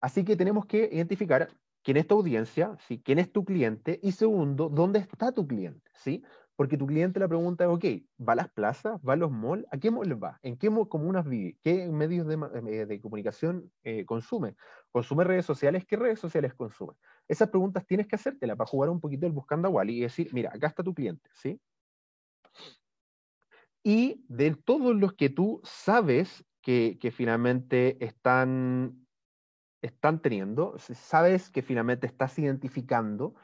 Así 0.00 0.24
que 0.24 0.36
tenemos 0.36 0.64
que 0.64 0.88
identificar 0.90 1.50
quién 1.86 1.98
es 1.98 2.08
tu 2.08 2.16
audiencia, 2.16 2.76
¿sí? 2.88 3.00
quién 3.04 3.20
es 3.20 3.30
tu 3.30 3.44
cliente 3.44 4.00
y 4.02 4.10
segundo, 4.10 4.68
dónde 4.68 4.98
está 4.98 5.30
tu 5.30 5.46
cliente. 5.46 5.88
¿sí? 5.94 6.24
Porque 6.56 6.76
tu 6.78 6.86
cliente 6.86 7.20
la 7.20 7.28
pregunta 7.28 7.64
es, 7.64 8.02
¿va 8.18 8.32
a 8.32 8.36
las 8.36 8.48
plazas? 8.50 8.98
¿Va 9.06 9.12
a 9.12 9.16
los 9.16 9.30
malls? 9.30 9.66
¿A 9.70 9.78
qué 9.78 9.90
malls 9.90 10.16
va? 10.16 10.38
¿En 10.42 10.56
qué 10.56 10.70
comunas 10.88 11.26
vive? 11.26 11.58
¿Qué 11.62 11.88
medios 11.88 12.26
de, 12.26 12.34
eh, 12.94 13.00
comunicación 13.00 13.70
eh, 13.84 14.04
consume? 14.04 14.56
¿Consume 14.90 15.24
redes 15.24 15.44
sociales? 15.44 15.84
¿Qué 15.86 15.96
redes 15.96 16.18
sociales 16.18 16.54
consume? 16.54 16.94
Esas 17.28 17.50
preguntas 17.50 17.86
tienes 17.86 18.06
que 18.06 18.16
hacértelas 18.16 18.56
para 18.56 18.68
jugar 18.68 18.90
un 18.90 19.00
poquito 19.00 19.26
el 19.26 19.32
buscando 19.32 19.68
a 19.68 19.70
Wally 19.70 19.98
y 19.98 20.00
decir, 20.00 20.30
mira, 20.32 20.50
acá 20.54 20.68
está 20.68 20.82
tu 20.82 20.94
cliente, 20.94 21.28
¿sí? 21.34 21.60
y 23.86 24.24
de 24.26 24.52
todos 24.56 24.96
los 24.96 25.12
que 25.12 25.30
tú 25.30 25.60
sabes 25.62 26.44
que, 26.60 26.98
finalmente 27.14 28.04
están, 28.04 29.06
están 29.80 30.20
teniendo, 30.20 30.76
sabes 30.80 31.50
que 31.50 31.62
finalmente 31.62 32.08
estás 32.08 32.36
identificando, 32.36 33.36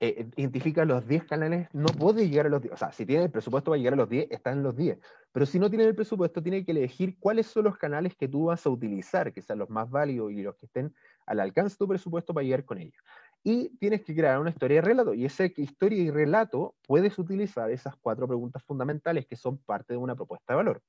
eh, 0.00 0.26
identifica 0.36 0.84
los 0.84 1.06
10 1.06 1.24
canales, 1.24 1.68
no 1.72 1.86
puede 1.86 2.28
llegar 2.28 2.46
a 2.46 2.48
los 2.48 2.62
10, 2.62 2.74
o 2.74 2.76
sea, 2.76 2.90
si 2.92 3.06
tiene 3.06 3.24
el 3.24 3.30
presupuesto 3.30 3.70
para 3.70 3.78
llegar 3.78 3.94
a 3.94 3.96
los 3.96 4.08
10, 4.08 4.28
está 4.30 4.50
en 4.50 4.62
los 4.62 4.74
10, 4.74 4.98
pero 5.30 5.46
si 5.46 5.58
no 5.58 5.68
tiene 5.68 5.84
el 5.84 5.94
presupuesto, 5.94 6.42
tiene 6.42 6.64
que 6.64 6.72
elegir 6.72 7.18
cuáles 7.20 7.46
son 7.46 7.64
los 7.64 7.76
canales 7.76 8.16
que 8.16 8.26
tú 8.26 8.46
vas 8.46 8.64
a 8.66 8.70
utilizar, 8.70 9.32
que 9.32 9.42
sean 9.42 9.58
los 9.58 9.70
más 9.70 9.90
válidos 9.90 10.32
y 10.32 10.42
los 10.42 10.56
que 10.56 10.66
estén 10.66 10.94
al 11.26 11.40
alcance 11.40 11.74
de 11.74 11.78
tu 11.78 11.88
presupuesto 11.88 12.34
para 12.34 12.44
llegar 12.44 12.64
con 12.64 12.78
ellos 12.78 13.02
y 13.42 13.70
tienes 13.78 14.02
que 14.04 14.14
crear 14.14 14.38
una 14.38 14.50
historia 14.50 14.78
y 14.78 14.80
relato. 14.80 15.14
Y 15.14 15.24
esa 15.24 15.44
historia 15.44 15.98
y 15.98 16.10
relato 16.10 16.74
puedes 16.86 17.18
utilizar 17.18 17.70
esas 17.70 17.96
cuatro 17.96 18.26
preguntas 18.26 18.62
fundamentales 18.64 19.26
que 19.26 19.36
son 19.36 19.58
parte 19.58 19.94
de 19.94 19.96
una 19.98 20.14
propuesta 20.14 20.52
de 20.52 20.56
valor. 20.56 20.82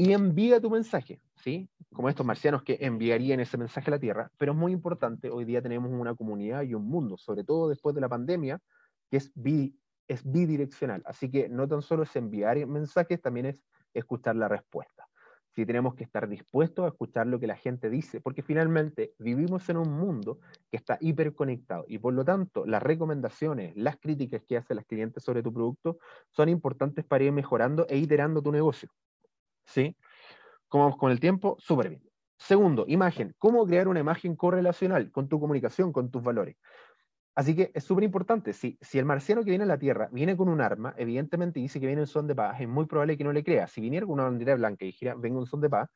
Y 0.00 0.14
envía 0.14 0.62
tu 0.62 0.70
mensaje, 0.70 1.20
¿sí? 1.36 1.68
Como 1.92 2.08
estos 2.08 2.24
marcianos 2.24 2.62
que 2.62 2.78
enviarían 2.80 3.38
ese 3.38 3.58
mensaje 3.58 3.90
a 3.90 3.96
la 3.96 3.98
Tierra, 3.98 4.32
pero 4.38 4.52
es 4.52 4.58
muy 4.58 4.72
importante, 4.72 5.28
hoy 5.28 5.44
día 5.44 5.60
tenemos 5.60 5.92
una 5.92 6.14
comunidad 6.14 6.62
y 6.62 6.72
un 6.72 6.88
mundo, 6.88 7.18
sobre 7.18 7.44
todo 7.44 7.68
después 7.68 7.94
de 7.94 8.00
la 8.00 8.08
pandemia, 8.08 8.58
que 9.10 9.18
es, 9.18 9.30
bidireccional. 10.24 11.02
Así 11.04 11.30
que 11.30 11.50
no 11.50 11.68
tan 11.68 11.82
solo 11.82 12.04
es 12.04 12.16
enviar 12.16 12.66
mensajes, 12.66 13.20
también 13.20 13.44
es 13.44 13.56
escuchar 13.92 14.36
la 14.36 14.48
respuesta. 14.48 15.06
sí 15.54 15.66
tenemos 15.66 15.94
que 15.94 16.04
estar 16.04 16.26
dispuestos 16.30 16.86
a 16.86 16.88
escuchar 16.88 17.26
lo 17.26 17.38
que 17.38 17.46
la 17.46 17.56
gente 17.56 17.90
dice, 17.90 18.22
porque 18.22 18.42
finalmente 18.42 19.12
vivimos 19.18 19.68
en 19.68 19.76
un 19.76 19.92
mundo 19.92 20.38
que 20.70 20.78
está 20.78 20.96
hiperconectado 20.98 21.84
y 21.88 21.98
por 21.98 22.14
lo 22.14 22.24
tanto 22.24 22.64
las 22.64 22.82
recomendaciones, 22.82 23.76
las 23.76 23.98
críticas 23.98 24.42
que 24.48 24.56
hacen 24.56 24.78
los 24.78 24.86
clientes 24.86 25.22
sobre 25.22 25.42
tu 25.42 25.52
producto 25.52 25.98
son 26.30 26.48
importantes 26.48 27.04
para 27.04 27.24
ir 27.24 27.32
mejorando 27.32 27.86
e 27.86 27.98
iterando 27.98 28.40
tu 28.40 28.50
negocio. 28.50 28.88
¿Sí? 29.70 29.96
¿Cómo 30.68 30.84
vamos 30.84 30.98
con 30.98 31.12
el 31.12 31.20
tiempo? 31.20 31.56
Súper 31.60 31.90
bien. 31.90 32.02
Segundo, 32.36 32.84
imagen. 32.88 33.34
¿Cómo 33.38 33.64
crear 33.66 33.86
una 33.86 34.00
imagen 34.00 34.34
correlacional 34.34 35.12
con 35.12 35.28
tu 35.28 35.38
comunicación, 35.38 35.92
con 35.92 36.10
tus 36.10 36.22
valores? 36.22 36.56
Así 37.36 37.54
que 37.54 37.70
es 37.72 37.84
súper 37.84 38.02
importante. 38.02 38.52
Si, 38.52 38.76
si 38.80 38.98
el 38.98 39.04
marciano 39.04 39.44
que 39.44 39.50
viene 39.50 39.64
a 39.64 39.68
la 39.68 39.78
Tierra 39.78 40.08
viene 40.10 40.36
con 40.36 40.48
un 40.48 40.60
arma, 40.60 40.92
evidentemente 40.96 41.60
dice 41.60 41.78
que 41.78 41.86
viene 41.86 42.02
en 42.02 42.08
son 42.08 42.26
de 42.26 42.34
paz, 42.34 42.60
es 42.60 42.66
muy 42.68 42.86
probable 42.86 43.16
que 43.16 43.22
no 43.22 43.32
le 43.32 43.44
crea. 43.44 43.68
Si 43.68 43.80
viniera 43.80 44.06
con 44.06 44.14
una 44.14 44.24
bandera 44.24 44.56
blanca 44.56 44.84
y 44.84 44.88
dijera, 44.88 45.14
vengo 45.14 45.38
en 45.38 45.46
son 45.46 45.60
de 45.60 45.70
paz, 45.70 45.88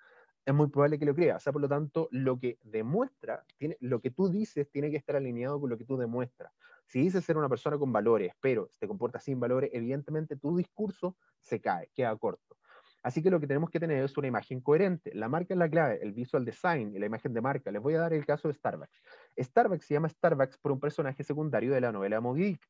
es 0.46 0.54
muy 0.54 0.68
probable 0.68 0.98
que 0.98 1.06
lo 1.06 1.14
crea. 1.16 1.36
O 1.36 1.40
sea, 1.40 1.52
por 1.52 1.62
lo 1.62 1.68
tanto, 1.68 2.08
lo 2.12 2.38
que 2.38 2.58
demuestra, 2.62 3.44
tiene, 3.56 3.76
lo 3.80 4.00
que 4.00 4.10
tú 4.10 4.28
dices 4.28 4.70
tiene 4.70 4.90
que 4.90 4.98
estar 4.98 5.16
alineado 5.16 5.60
con 5.60 5.68
lo 5.68 5.76
que 5.76 5.84
tú 5.84 5.96
demuestras. 5.96 6.52
Si 6.86 7.00
dices 7.00 7.24
ser 7.24 7.36
una 7.36 7.48
persona 7.48 7.76
con 7.78 7.92
valores, 7.92 8.34
pero 8.40 8.70
te 8.78 8.86
comportas 8.86 9.24
sin 9.24 9.40
valores, 9.40 9.70
evidentemente 9.72 10.36
tu 10.36 10.56
discurso 10.56 11.16
se 11.40 11.60
cae, 11.60 11.90
queda 11.94 12.14
corto. 12.16 12.56
Así 13.04 13.22
que 13.22 13.30
lo 13.30 13.38
que 13.38 13.46
tenemos 13.46 13.68
que 13.68 13.78
tener 13.78 14.02
es 14.02 14.16
una 14.16 14.28
imagen 14.28 14.62
coherente. 14.62 15.14
La 15.14 15.28
marca 15.28 15.52
es 15.52 15.58
la 15.58 15.68
clave, 15.68 15.98
el 16.02 16.14
visual 16.14 16.42
design 16.42 16.96
y 16.96 16.98
la 16.98 17.04
imagen 17.04 17.34
de 17.34 17.42
marca. 17.42 17.70
Les 17.70 17.82
voy 17.82 17.94
a 17.94 18.00
dar 18.00 18.14
el 18.14 18.24
caso 18.24 18.48
de 18.48 18.54
Starbucks. 18.54 19.02
Starbucks 19.38 19.84
se 19.84 19.92
llama 19.92 20.08
Starbucks 20.08 20.56
por 20.56 20.72
un 20.72 20.80
personaje 20.80 21.22
secundario 21.22 21.74
de 21.74 21.82
la 21.82 21.92
novela 21.92 22.22
Moby 22.22 22.44
Dick. 22.44 22.66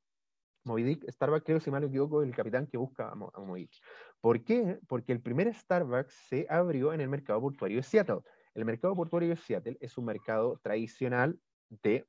Moby 0.65 0.83
Dick, 0.83 1.09
Starbucks 1.09 1.45
creo, 1.45 1.61
si 1.61 1.71
mal 1.71 1.83
no 1.83 1.87
equivoco, 1.87 2.25
el 2.25 2.35
capitán 2.35 2.67
que 2.67 2.77
busca 2.77 3.11
a, 3.11 3.15
Moby 3.15 3.61
Dick. 3.61 3.81
¿Por 4.21 4.43
qué? 4.43 4.81
Porque 4.89 5.13
el 5.13 5.21
primer 5.21 5.55
Starbucks 5.55 6.13
se 6.29 6.47
abrió 6.51 6.93
en 6.93 7.01
el 7.01 7.09
mercado 7.09 7.41
portuario 7.41 7.77
de 7.77 7.85
Seattle. 7.85 8.23
El 8.55 8.65
mercado 8.65 8.97
portuario 8.97 9.29
de 9.29 9.37
Seattle 9.37 9.79
es 9.81 9.97
un 9.97 10.07
mercado 10.07 10.59
tradicional 10.65 11.39
de 11.69 12.09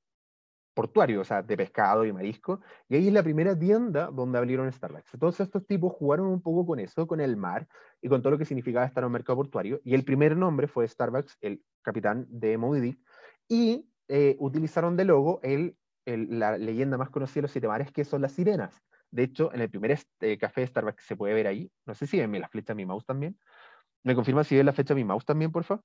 portuario, 0.75 1.21
o 1.21 1.23
sea, 1.23 1.41
de 1.41 1.57
pescado 1.57 2.05
y 2.05 2.13
marisco, 2.13 2.61
y 2.87 2.95
ahí 2.95 3.07
es 3.07 3.13
la 3.13 3.23
primera 3.23 3.57
tienda 3.57 4.11
donde 4.11 4.37
abrieron 4.37 4.71
Starbucks. 4.71 5.15
Entonces 5.15 5.47
estos 5.47 5.65
tipos 5.65 5.93
jugaron 5.93 6.27
un 6.27 6.41
poco 6.41 6.67
con 6.67 6.79
eso, 6.79 7.07
con 7.07 7.19
el 7.21 7.37
mar 7.37 7.67
y 8.01 8.09
con 8.09 8.21
todo 8.21 8.31
lo 8.31 8.37
que 8.37 8.45
significaba 8.45 8.85
estar 8.85 9.01
en 9.01 9.07
un 9.07 9.13
mercado 9.13 9.37
portuario, 9.37 9.81
y 9.83 9.95
el 9.95 10.03
primer 10.03 10.37
nombre 10.37 10.67
fue 10.67 10.87
Starbucks, 10.87 11.37
el 11.41 11.63
capitán 11.81 12.27
de 12.29 12.57
Moby 12.57 12.81
Dick, 12.81 12.99
y 13.47 13.89
eh, 14.09 14.35
utilizaron 14.39 14.95
de 14.97 15.05
logo 15.05 15.39
el, 15.41 15.75
la 16.05 16.57
leyenda 16.57 16.97
más 16.97 17.09
conocida 17.09 17.35
de 17.35 17.41
los 17.43 17.51
siete 17.51 17.67
mares, 17.67 17.91
que 17.91 18.05
son 18.05 18.21
las 18.21 18.33
sirenas. 18.33 18.83
De 19.09 19.23
hecho, 19.23 19.53
en 19.53 19.61
el 19.61 19.69
primer 19.69 19.91
este, 19.91 20.37
café 20.37 20.61
de 20.61 20.67
Starbucks 20.67 21.05
se 21.05 21.15
puede 21.15 21.33
ver 21.33 21.47
ahí, 21.47 21.71
no 21.85 21.95
sé 21.95 22.05
si 22.05 22.19
ven 22.19 22.39
la 22.39 22.49
flecha 22.49 22.73
de 22.73 22.75
mi 22.75 22.85
mouse 22.85 23.05
también. 23.05 23.39
¿Me 24.03 24.13
confirma 24.13 24.43
si 24.43 24.55
ven 24.55 24.65
la 24.65 24.73
flecha 24.73 24.93
de 24.93 25.01
mi 25.01 25.05
mouse 25.05 25.25
también, 25.25 25.51
por 25.51 25.63
favor? 25.63 25.83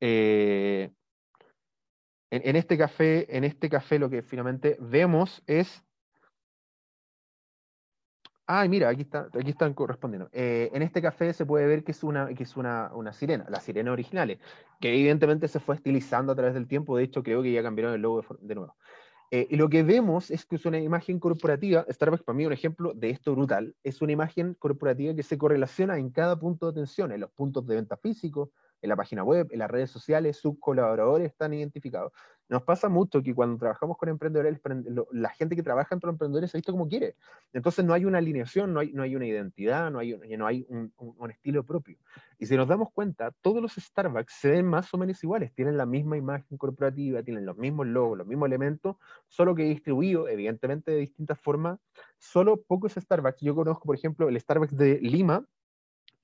Eh, 0.00 0.92
en, 2.44 2.56
este 2.56 2.76
café, 2.76 3.36
en 3.36 3.44
este 3.44 3.68
café 3.68 3.98
lo 3.98 4.10
que 4.10 4.22
finalmente 4.22 4.76
vemos 4.80 5.42
es. 5.46 5.82
Ay, 8.48 8.68
mira, 8.68 8.88
aquí, 8.88 9.02
está, 9.02 9.28
aquí 9.32 9.50
están 9.50 9.74
correspondiendo. 9.74 10.28
Eh, 10.32 10.70
en 10.72 10.82
este 10.82 11.02
café 11.02 11.32
se 11.32 11.44
puede 11.44 11.66
ver 11.66 11.82
que 11.82 11.90
es, 11.90 12.04
una, 12.04 12.28
que 12.32 12.44
es 12.44 12.56
una, 12.56 12.92
una 12.94 13.12
sirena, 13.12 13.44
la 13.48 13.58
sirena 13.58 13.90
original, 13.90 14.38
que 14.80 14.88
evidentemente 14.88 15.48
se 15.48 15.58
fue 15.58 15.74
estilizando 15.74 16.32
a 16.32 16.36
través 16.36 16.54
del 16.54 16.68
tiempo. 16.68 16.96
De 16.96 17.02
hecho, 17.02 17.24
creo 17.24 17.42
que 17.42 17.52
ya 17.52 17.62
cambiaron 17.62 17.94
el 17.94 18.02
logo 18.02 18.24
de, 18.40 18.54
nuevo. 18.54 18.76
Eh, 19.32 19.48
y 19.50 19.56
lo 19.56 19.68
que 19.68 19.82
vemos 19.82 20.30
es 20.30 20.46
que 20.46 20.56
es 20.56 20.64
una 20.64 20.78
imagen 20.78 21.18
corporativa. 21.18 21.84
Starbucks, 21.90 22.22
para 22.22 22.36
mí, 22.36 22.46
un 22.46 22.52
ejemplo 22.52 22.92
de 22.94 23.10
esto 23.10 23.34
brutal. 23.34 23.74
Es 23.82 24.00
una 24.00 24.12
imagen 24.12 24.54
corporativa 24.54 25.12
que 25.14 25.24
se 25.24 25.36
correlaciona 25.36 25.98
en 25.98 26.10
cada 26.10 26.38
punto 26.38 26.66
de 26.66 26.80
atención, 26.80 27.10
en 27.10 27.20
los 27.20 27.32
puntos 27.32 27.66
de 27.66 27.74
venta 27.74 27.96
físicos, 27.96 28.50
en 28.82 28.88
la 28.88 28.96
página 28.96 29.24
web, 29.24 29.48
en 29.50 29.58
las 29.58 29.70
redes 29.70 29.90
sociales, 29.90 30.36
sus 30.36 30.58
colaboradores 30.58 31.30
están 31.30 31.54
identificados. 31.54 32.12
Nos 32.48 32.62
pasa 32.62 32.88
mucho 32.88 33.22
que 33.22 33.34
cuando 33.34 33.58
trabajamos 33.58 33.96
con 33.96 34.08
emprendedores, 34.08 34.60
la 35.10 35.30
gente 35.30 35.56
que 35.56 35.64
trabaja 35.64 35.94
entre 35.94 36.10
emprendedores 36.10 36.50
se 36.50 36.56
ha 36.56 36.60
visto 36.60 36.70
como 36.70 36.86
quiere. 36.86 37.16
Entonces 37.52 37.84
no 37.84 37.92
hay 37.92 38.04
una 38.04 38.18
alineación, 38.18 38.72
no 38.72 38.78
hay, 38.78 38.94
una 38.94 39.26
identidad, 39.26 39.90
no 39.90 39.98
hay, 39.98 40.12
un, 40.68 40.92
un, 40.96 41.30
estilo 41.30 41.64
propio. 41.64 41.98
Y 42.38 42.46
si 42.46 42.56
nos 42.56 42.68
damos 42.68 42.92
cuenta, 42.92 43.32
todos 43.40 43.60
los 43.60 43.74
Starbucks 43.74 44.32
se 44.32 44.50
ven 44.50 44.66
más 44.66 44.94
o 44.94 44.98
menos 44.98 45.22
iguales, 45.24 45.52
tienen 45.54 45.76
la 45.76 45.86
misma 45.86 46.16
imagen 46.16 46.56
corporativa, 46.56 47.22
tienen 47.24 47.46
los 47.46 47.56
mismos 47.56 47.88
logos, 47.88 48.18
los 48.18 48.26
mismos 48.28 48.46
elementos, 48.46 48.96
solo 49.26 49.54
que 49.56 49.64
distribuido, 49.64 50.28
evidentemente, 50.28 50.92
de 50.92 50.98
distintas 50.98 51.40
formas. 51.40 51.80
Solo 52.18 52.62
pocos 52.62 52.92
Starbucks, 52.94 53.40
yo 53.40 53.56
conozco, 53.56 53.86
por 53.86 53.96
ejemplo, 53.96 54.28
el 54.28 54.38
Starbucks 54.38 54.76
de 54.76 55.00
Lima, 55.00 55.44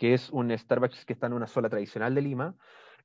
que 0.03 0.15
es 0.15 0.31
un 0.31 0.51
Starbucks 0.51 1.05
que 1.05 1.13
está 1.13 1.29
en 1.29 1.33
una 1.33 1.47
sola 1.47 1.69
tradicional 1.69 2.13
de 2.13 2.23
Lima, 2.23 2.57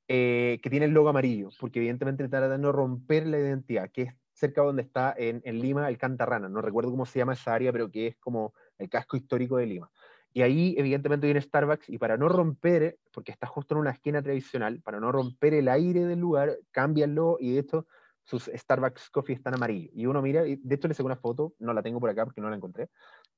eh, 0.08 0.58
que 0.60 0.68
tiene 0.68 0.86
el 0.86 0.90
logo 0.90 1.08
amarillo, 1.08 1.48
porque 1.60 1.78
evidentemente 1.78 2.26
trata 2.28 2.48
de 2.48 2.58
no 2.58 2.72
romper 2.72 3.24
la 3.28 3.38
identidad, 3.38 3.88
que 3.92 4.02
es 4.02 4.14
cerca 4.32 4.62
donde 4.62 4.82
está 4.82 5.14
en, 5.16 5.40
Lima 5.60 5.88
el 5.88 5.96
Cantarrana, 5.96 6.48
no 6.48 6.60
recuerdo 6.60 6.90
cómo 6.90 7.06
se 7.06 7.20
llama 7.20 7.34
esa 7.34 7.54
área, 7.54 7.70
pero 7.70 7.88
que 7.88 8.08
es 8.08 8.16
como 8.16 8.52
el 8.78 8.88
casco 8.88 9.16
histórico 9.16 9.58
de 9.58 9.66
Lima. 9.66 9.88
Y 10.32 10.42
ahí 10.42 10.74
evidentemente 10.76 11.28
viene 11.28 11.40
Starbucks 11.40 11.88
y 11.88 11.98
para 11.98 12.16
no 12.16 12.28
romper, 12.28 12.98
porque 13.12 13.30
está 13.30 13.46
justo 13.46 13.76
en 13.76 13.80
una 13.82 13.92
esquina 13.92 14.20
tradicional, 14.20 14.82
para 14.82 14.98
no 14.98 15.12
romper 15.12 15.54
el 15.54 15.68
aire 15.68 16.04
del 16.04 16.18
lugar, 16.18 16.58
logo 16.74 17.36
y 17.38 17.52
de 17.52 17.60
hecho 17.60 17.86
sus 18.24 18.50
Starbucks 18.52 19.08
Coffee 19.10 19.36
están 19.36 19.54
amarillos. 19.54 19.92
Y 19.94 20.06
uno 20.06 20.20
mira, 20.20 20.46
y 20.48 20.56
de 20.56 20.74
hecho 20.74 20.88
le 20.88 20.94
saco 20.94 21.06
una 21.06 21.16
foto, 21.16 21.54
no 21.60 21.72
la 21.72 21.82
tengo 21.82 22.00
por 22.00 22.10
acá 22.10 22.24
porque 22.24 22.40
no 22.40 22.50
la 22.50 22.56
encontré, 22.56 22.88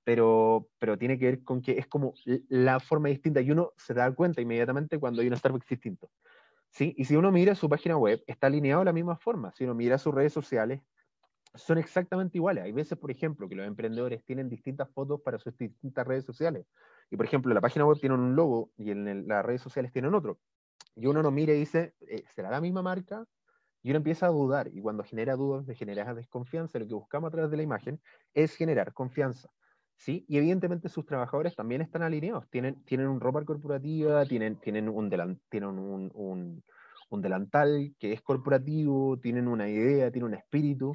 pero, 0.05 0.69
pero 0.79 0.97
tiene 0.99 1.19
que 1.19 1.27
ver 1.27 1.45
con 1.45 1.61
que 1.63 1.73
es 1.79 1.87
como 1.87 2.15
la 2.49 2.81
forma 2.81 3.09
distinta 3.09 3.41
y 3.41 3.51
uno 3.51 3.73
se 3.77 3.95
da 3.95 4.11
cuenta 4.13 4.41
inmediatamente 4.41 4.99
cuando 4.99 5.23
hay 5.23 5.29
un 5.29 5.37
Starbucks 5.37 5.69
distinto. 5.69 6.11
¿sí? 6.71 6.95
Y 6.97 7.05
si 7.05 7.17
uno 7.17 7.31
mira 7.31 7.55
su 7.55 7.69
página 7.69 7.97
web, 7.97 8.23
está 8.27 8.47
alineado 8.47 8.81
de 8.81 8.87
la 8.87 8.93
misma 8.93 9.17
forma. 9.17 9.53
Si 9.53 9.65
uno 9.65 9.75
mira 9.75 9.99
sus 9.99 10.15
redes 10.15 10.33
sociales, 10.33 10.81
son 11.55 11.79
exactamente 11.79 12.39
iguales. 12.39 12.65
Hay 12.65 12.73
veces, 12.73 12.97
por 12.97 13.11
ejemplo, 13.11 13.49
que 13.49 13.57
los 13.57 13.67
emprendedores 13.67 14.25
tienen 14.25 14.49
distintas 14.49 14.89
fotos 14.91 15.21
para 15.21 15.39
sus 15.39 15.57
distintas 15.57 16.07
redes 16.07 16.25
sociales. 16.25 16.67
Y, 17.11 17.17
por 17.17 17.27
ejemplo, 17.27 17.53
la 17.53 17.61
página 17.61 17.85
web 17.85 17.99
tiene 17.99 18.15
un 18.15 18.37
logo 18.37 18.71
y 18.77 18.91
en 18.93 19.27
las 19.27 19.45
redes 19.45 19.61
sociales 19.61 19.93
tienen 19.93 20.15
otro. 20.15 20.39
Y 20.95 21.07
uno 21.07 21.23
no 21.23 21.31
mira 21.31 21.53
y 21.53 21.59
dice, 21.59 21.95
eh, 22.01 22.23
¿será 22.35 22.51
la 22.51 22.61
misma 22.61 22.83
marca? 22.83 23.25
Y 23.83 23.91
uno 23.91 23.99
empieza 23.99 24.27
a 24.27 24.31
dudar. 24.31 24.69
Y 24.73 24.81
cuando 24.81 25.03
genera 25.03 25.35
dudas, 25.35 25.67
genera 25.77 26.15
desconfianza, 26.15 26.79
lo 26.79 26.87
que 26.87 26.95
buscamos 26.95 27.29
a 27.29 27.31
través 27.33 27.51
de 27.51 27.57
la 27.57 27.63
imagen 27.63 28.01
es 28.35 28.55
generar 28.55 28.93
confianza. 28.93 29.51
¿Sí? 30.01 30.25
Y 30.29 30.39
evidentemente 30.39 30.89
sus 30.89 31.05
trabajadores 31.05 31.55
también 31.55 31.83
están 31.83 32.03
alineados, 32.03 32.49
tienen, 32.49 32.83
tienen 32.85 33.07
un 33.07 33.21
ropa 33.21 33.45
corporativa, 33.45 34.25
tienen, 34.25 34.57
tienen, 34.57 34.89
un, 34.89 35.11
tienen 35.51 35.69
un, 35.69 36.11
un, 36.15 36.65
un, 37.11 37.23
delantal 37.23 37.95
que 37.99 38.15
es 38.15 38.23
corporativo, 38.23 39.19
tienen 39.19 39.47
una 39.47 39.69
idea, 39.69 40.11
tienen 40.11 40.33
un 40.33 40.35
espíritu. 40.35 40.95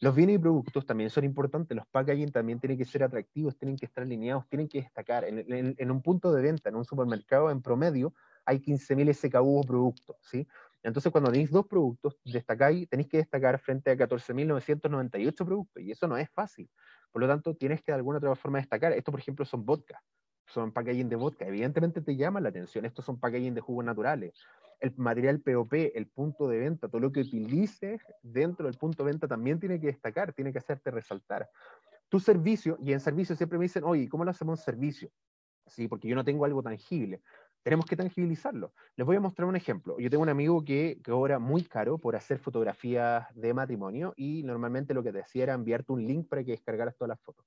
Los 0.00 0.14
bienes 0.14 0.36
y 0.36 0.38
productos 0.38 0.84
también 0.84 1.08
son 1.08 1.24
importantes, 1.24 1.74
los 1.74 1.86
packaging 1.86 2.30
también 2.30 2.60
tienen 2.60 2.76
que 2.76 2.84
ser 2.84 3.04
atractivos, 3.04 3.56
tienen 3.56 3.76
que 3.76 3.86
estar 3.86 4.04
alineados, 4.04 4.46
tienen 4.48 4.68
que 4.68 4.82
destacar. 4.82 5.24
En, 5.24 5.38
en, 5.38 5.74
en 5.78 5.90
un 5.90 6.02
punto 6.02 6.30
de 6.30 6.42
venta, 6.42 6.68
en 6.68 6.76
un 6.76 6.84
supermercado, 6.84 7.50
en 7.50 7.62
promedio, 7.62 8.12
hay 8.44 8.58
15.000 8.58 9.14
SKU 9.14 9.62
productos, 9.66 10.16
¿sí? 10.20 10.46
Entonces, 10.82 11.12
cuando 11.12 11.30
tenéis 11.30 11.50
dos 11.50 11.66
productos, 11.66 12.18
destacáis, 12.24 12.88
tenéis 12.88 13.08
que 13.08 13.18
destacar 13.18 13.58
frente 13.60 13.90
a 13.90 13.96
14.998 13.96 15.44
productos, 15.44 15.82
y 15.82 15.92
eso 15.92 16.08
no 16.08 16.16
es 16.16 16.28
fácil. 16.30 16.68
Por 17.12 17.22
lo 17.22 17.28
tanto, 17.28 17.54
tienes 17.54 17.82
que 17.82 17.92
de 17.92 17.96
alguna 17.96 18.18
otra 18.18 18.34
forma 18.34 18.58
destacar. 18.58 18.92
Esto, 18.92 19.12
por 19.12 19.20
ejemplo, 19.20 19.44
son 19.44 19.64
vodka, 19.64 20.02
son 20.46 20.72
packaging 20.72 21.08
de 21.08 21.16
vodka. 21.16 21.46
Evidentemente 21.46 22.00
te 22.00 22.16
llama 22.16 22.40
la 22.40 22.48
atención. 22.48 22.84
Estos 22.84 23.04
son 23.04 23.20
packaging 23.20 23.54
de 23.54 23.60
jugos 23.60 23.84
naturales. 23.84 24.34
El 24.80 24.94
material 24.96 25.40
POP, 25.40 25.92
el 25.94 26.08
punto 26.08 26.48
de 26.48 26.58
venta, 26.58 26.88
todo 26.88 27.00
lo 27.00 27.12
que 27.12 27.20
utilices 27.20 28.02
dentro 28.22 28.66
del 28.66 28.76
punto 28.76 29.04
de 29.04 29.12
venta 29.12 29.28
también 29.28 29.60
tiene 29.60 29.78
que 29.78 29.88
destacar, 29.88 30.32
tiene 30.32 30.52
que 30.52 30.58
hacerte 30.58 30.90
resaltar. 30.90 31.48
Tu 32.08 32.18
servicio, 32.18 32.76
y 32.80 32.92
en 32.92 33.00
servicio 33.00 33.36
siempre 33.36 33.58
me 33.58 33.64
dicen, 33.66 33.84
oye, 33.84 34.08
¿cómo 34.08 34.24
lo 34.24 34.30
hacemos 34.30 34.58
en 34.58 34.64
servicio? 34.64 35.10
Sí, 35.66 35.86
porque 35.86 36.08
yo 36.08 36.16
no 36.16 36.24
tengo 36.24 36.44
algo 36.44 36.62
tangible 36.62 37.22
tenemos 37.62 37.86
que 37.86 37.96
tangibilizarlo. 37.96 38.72
Les 38.96 39.06
voy 39.06 39.16
a 39.16 39.20
mostrar 39.20 39.48
un 39.48 39.56
ejemplo. 39.56 39.98
Yo 39.98 40.10
tengo 40.10 40.22
un 40.22 40.28
amigo 40.28 40.64
que 40.64 41.00
cobra 41.04 41.38
muy 41.38 41.64
caro 41.64 41.98
por 41.98 42.16
hacer 42.16 42.38
fotografías 42.38 43.26
de 43.34 43.54
matrimonio 43.54 44.14
y 44.16 44.42
normalmente 44.42 44.94
lo 44.94 45.02
que 45.02 45.12
te 45.12 45.20
hacía 45.20 45.44
era 45.44 45.54
enviarte 45.54 45.92
un 45.92 46.06
link 46.06 46.28
para 46.28 46.44
que 46.44 46.52
descargaras 46.52 46.96
todas 46.96 47.10
las 47.10 47.20
fotos. 47.20 47.46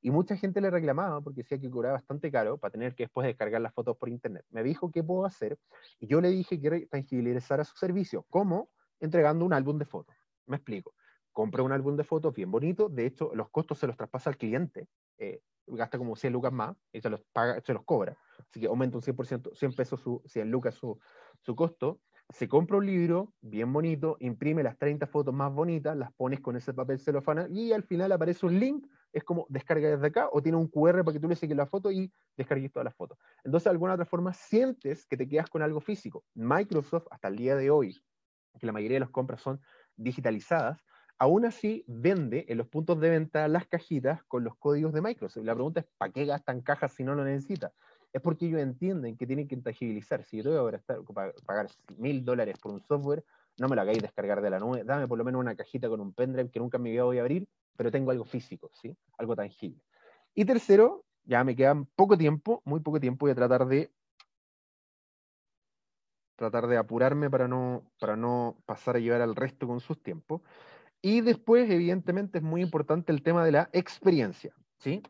Y 0.00 0.10
mucha 0.10 0.36
gente 0.36 0.60
le 0.60 0.70
reclamaba 0.70 1.20
porque 1.20 1.42
decía 1.42 1.58
que 1.58 1.70
cobraba 1.70 1.94
bastante 1.94 2.30
caro 2.30 2.58
para 2.58 2.70
tener 2.70 2.94
que 2.94 3.04
después 3.04 3.26
descargar 3.26 3.60
las 3.60 3.74
fotos 3.74 3.96
por 3.96 4.08
internet. 4.08 4.44
Me 4.50 4.62
dijo 4.62 4.90
qué 4.92 5.02
puedo 5.02 5.24
hacer 5.24 5.58
y 5.98 6.06
yo 6.06 6.20
le 6.20 6.28
dije 6.28 6.60
que 6.60 6.86
tangibilizara 6.86 7.64
su 7.64 7.76
servicio. 7.76 8.24
¿Cómo? 8.30 8.70
Entregando 9.00 9.44
un 9.44 9.52
álbum 9.52 9.78
de 9.78 9.84
fotos. 9.84 10.14
Me 10.46 10.56
explico. 10.56 10.94
Compra 11.36 11.62
un 11.62 11.70
álbum 11.70 11.96
de 11.96 12.02
fotos 12.02 12.32
bien 12.32 12.50
bonito. 12.50 12.88
De 12.88 13.04
hecho, 13.04 13.30
los 13.34 13.50
costos 13.50 13.78
se 13.78 13.86
los 13.86 13.94
traspasa 13.94 14.30
al 14.30 14.38
cliente. 14.38 14.88
Eh, 15.18 15.42
gasta 15.66 15.98
como 15.98 16.16
100 16.16 16.32
lucas 16.32 16.50
más 16.50 16.74
y 16.94 17.02
se 17.02 17.10
los, 17.10 17.20
paga, 17.30 17.60
se 17.60 17.74
los 17.74 17.84
cobra. 17.84 18.16
Así 18.38 18.58
que 18.58 18.68
aumenta 18.68 18.96
un 18.96 19.02
100%, 19.02 19.54
100 19.54 19.72
pesos, 19.74 20.00
su, 20.00 20.22
100 20.24 20.50
lucas 20.50 20.76
su, 20.76 20.98
costo. 21.54 22.00
Se 22.30 22.48
compra 22.48 22.78
un 22.78 22.86
libro 22.86 23.34
bien 23.42 23.70
bonito, 23.70 24.16
imprime 24.20 24.62
las 24.62 24.78
30 24.78 25.06
fotos 25.08 25.34
más 25.34 25.52
bonitas, 25.52 25.94
las 25.94 26.10
pones 26.14 26.40
con 26.40 26.56
ese 26.56 26.72
papel 26.72 26.98
celofana 26.98 27.46
y 27.50 27.70
al 27.72 27.82
final 27.82 28.12
aparece 28.12 28.46
un 28.46 28.58
link 28.58 28.86
es 29.12 29.22
como 29.22 29.44
descarga 29.50 29.90
desde 29.90 30.06
acá 30.06 30.30
o 30.32 30.42
tiene 30.42 30.56
un 30.56 30.68
QR 30.68 31.04
para 31.04 31.12
que 31.12 31.20
tú 31.20 31.28
le 31.28 31.36
saques 31.36 31.56
la 31.56 31.66
foto 31.66 31.90
y 31.92 32.10
descargues 32.34 32.72
todas 32.72 32.86
las 32.86 32.94
fotos. 32.94 33.18
Entonces, 33.44 33.64
de 33.64 33.70
alguna 33.72 33.92
otra 33.92 34.06
forma, 34.06 34.32
sientes 34.32 35.04
que 35.04 35.18
te 35.18 35.28
quedas 35.28 35.50
con 35.50 35.60
algo 35.60 35.80
físico. 35.80 36.24
Microsoft, 36.34 37.06
hasta 37.10 37.28
el 37.28 37.36
día 37.36 37.56
de 37.56 37.70
hoy, 37.70 37.94
que 38.58 38.66
la 38.66 38.72
mayoría 38.72 38.96
de 38.96 39.00
las 39.00 39.10
compras 39.10 39.42
son 39.42 39.60
digitalizadas, 39.96 40.82
aún 41.18 41.44
así 41.44 41.84
vende 41.86 42.44
en 42.48 42.58
los 42.58 42.68
puntos 42.68 43.00
de 43.00 43.10
venta 43.10 43.48
las 43.48 43.66
cajitas 43.66 44.22
con 44.24 44.44
los 44.44 44.56
códigos 44.56 44.92
de 44.92 45.00
Microsoft. 45.00 45.44
La 45.44 45.54
pregunta 45.54 45.80
es, 45.80 45.86
¿para 45.98 46.12
qué 46.12 46.24
gastan 46.24 46.60
cajas 46.60 46.92
si 46.92 47.04
no 47.04 47.14
lo 47.14 47.24
necesitan? 47.24 47.70
Es 48.12 48.20
porque 48.22 48.46
ellos 48.46 48.60
entienden 48.60 49.16
que 49.16 49.26
tienen 49.26 49.48
que 49.48 49.56
tangibilizar. 49.56 50.24
Si 50.24 50.42
yo 50.42 50.42
tengo 50.42 50.70
que 50.70 51.12
pagar 51.44 51.68
mil 51.96 52.24
dólares 52.24 52.56
por 52.58 52.72
un 52.72 52.80
software, 52.80 53.24
no 53.58 53.68
me 53.68 53.76
lo 53.76 53.82
hagáis 53.82 54.02
descargar 54.02 54.42
de 54.42 54.50
la 54.50 54.58
nube, 54.58 54.84
dame 54.84 55.08
por 55.08 55.18
lo 55.18 55.24
menos 55.24 55.40
una 55.40 55.56
cajita 55.56 55.88
con 55.88 56.00
un 56.00 56.12
pendrive 56.12 56.50
que 56.50 56.60
nunca 56.60 56.76
en 56.76 56.82
mi 56.82 56.90
vida 56.90 57.04
voy 57.04 57.18
a 57.18 57.22
abrir, 57.22 57.48
pero 57.76 57.90
tengo 57.90 58.10
algo 58.10 58.24
físico, 58.24 58.70
¿sí? 58.74 58.94
Algo 59.18 59.34
tangible. 59.34 59.80
Y 60.34 60.44
tercero, 60.44 61.04
ya 61.24 61.42
me 61.44 61.56
queda 61.56 61.74
poco 61.94 62.18
tiempo, 62.18 62.62
muy 62.64 62.80
poco 62.80 63.00
tiempo, 63.00 63.24
voy 63.24 63.32
a 63.32 63.34
tratar 63.34 63.66
de 63.66 63.90
tratar 66.36 66.66
de 66.66 66.76
apurarme 66.76 67.30
para 67.30 67.48
no, 67.48 67.90
para 67.98 68.14
no 68.14 68.58
pasar 68.66 68.96
a 68.96 68.98
llevar 68.98 69.22
al 69.22 69.34
resto 69.34 69.66
con 69.66 69.80
sus 69.80 70.02
tiempos. 70.02 70.42
Y 71.06 71.20
después, 71.20 71.70
evidentemente, 71.70 72.38
es 72.38 72.42
muy 72.42 72.60
importante 72.60 73.12
el 73.12 73.22
tema 73.22 73.44
de 73.44 73.52
la 73.52 73.70
experiencia, 73.72 74.52
¿sí? 74.80 75.04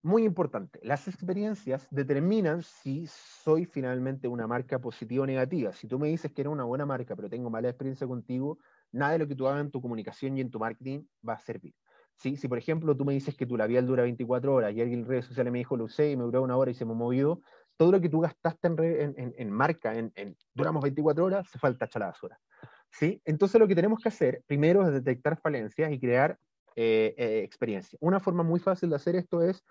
Muy 0.00 0.22
importante, 0.22 0.78
las 0.84 1.08
experiencias 1.08 1.88
determinan 1.90 2.62
si 2.62 3.08
soy 3.08 3.64
finalmente 3.64 4.28
una 4.28 4.46
marca 4.46 4.78
positiva 4.78 5.24
o 5.24 5.26
negativa. 5.26 5.72
Si 5.72 5.88
tú 5.88 5.98
me 5.98 6.06
dices 6.06 6.30
que 6.30 6.42
eres 6.42 6.52
una 6.52 6.62
buena 6.62 6.86
marca, 6.86 7.16
pero 7.16 7.28
tengo 7.28 7.50
mala 7.50 7.68
experiencia 7.68 8.06
contigo, 8.06 8.58
nada 8.92 9.14
de 9.14 9.18
lo 9.18 9.26
que 9.26 9.34
tú 9.34 9.48
hagas 9.48 9.60
en 9.60 9.72
tu 9.72 9.82
comunicación 9.82 10.38
y 10.38 10.40
en 10.40 10.52
tu 10.52 10.60
marketing 10.60 11.02
va 11.28 11.32
a 11.32 11.40
servir. 11.40 11.74
¿Sí? 12.14 12.36
Si, 12.36 12.46
por 12.46 12.58
ejemplo, 12.58 12.96
tú 12.96 13.04
me 13.04 13.14
dices 13.14 13.36
que 13.36 13.44
tu 13.44 13.56
labial 13.56 13.88
dura 13.88 14.04
24 14.04 14.54
horas 14.54 14.72
y 14.72 14.80
alguien 14.80 15.00
en 15.00 15.06
redes 15.06 15.24
sociales 15.24 15.52
me 15.52 15.58
dijo, 15.58 15.76
lo 15.76 15.86
usé 15.86 16.12
y 16.12 16.16
me 16.16 16.22
duró 16.22 16.44
una 16.44 16.56
hora 16.56 16.70
y 16.70 16.74
se 16.74 16.84
me 16.84 16.94
movió, 16.94 17.40
todo 17.76 17.90
lo 17.90 18.00
que 18.00 18.08
tú 18.08 18.20
gastaste 18.20 18.68
en, 18.68 19.50
marca, 19.50 19.98
en, 19.98 20.12
duramos 20.54 20.80
24 20.80 21.24
horas, 21.24 21.48
se 21.50 21.58
falta 21.58 21.86
echar 21.86 22.00
la 22.00 22.06
basura. 22.06 22.38
¿Sí? 22.90 23.20
Entonces 23.24 23.60
lo 23.60 23.68
que 23.68 23.74
tenemos 23.74 24.00
que 24.02 24.08
hacer 24.08 24.42
primero 24.46 24.86
es 24.86 24.92
detectar 24.92 25.40
falencias 25.40 25.92
y 25.92 26.00
crear 26.00 26.38
eh, 26.80 27.14
eh, 27.18 27.42
experiencia. 27.44 27.98
Una 28.00 28.20
forma 28.20 28.42
muy 28.42 28.60
fácil 28.60 28.90
de 28.90 28.96
hacer 28.96 29.16
esto 29.16 29.42
es 29.42 29.64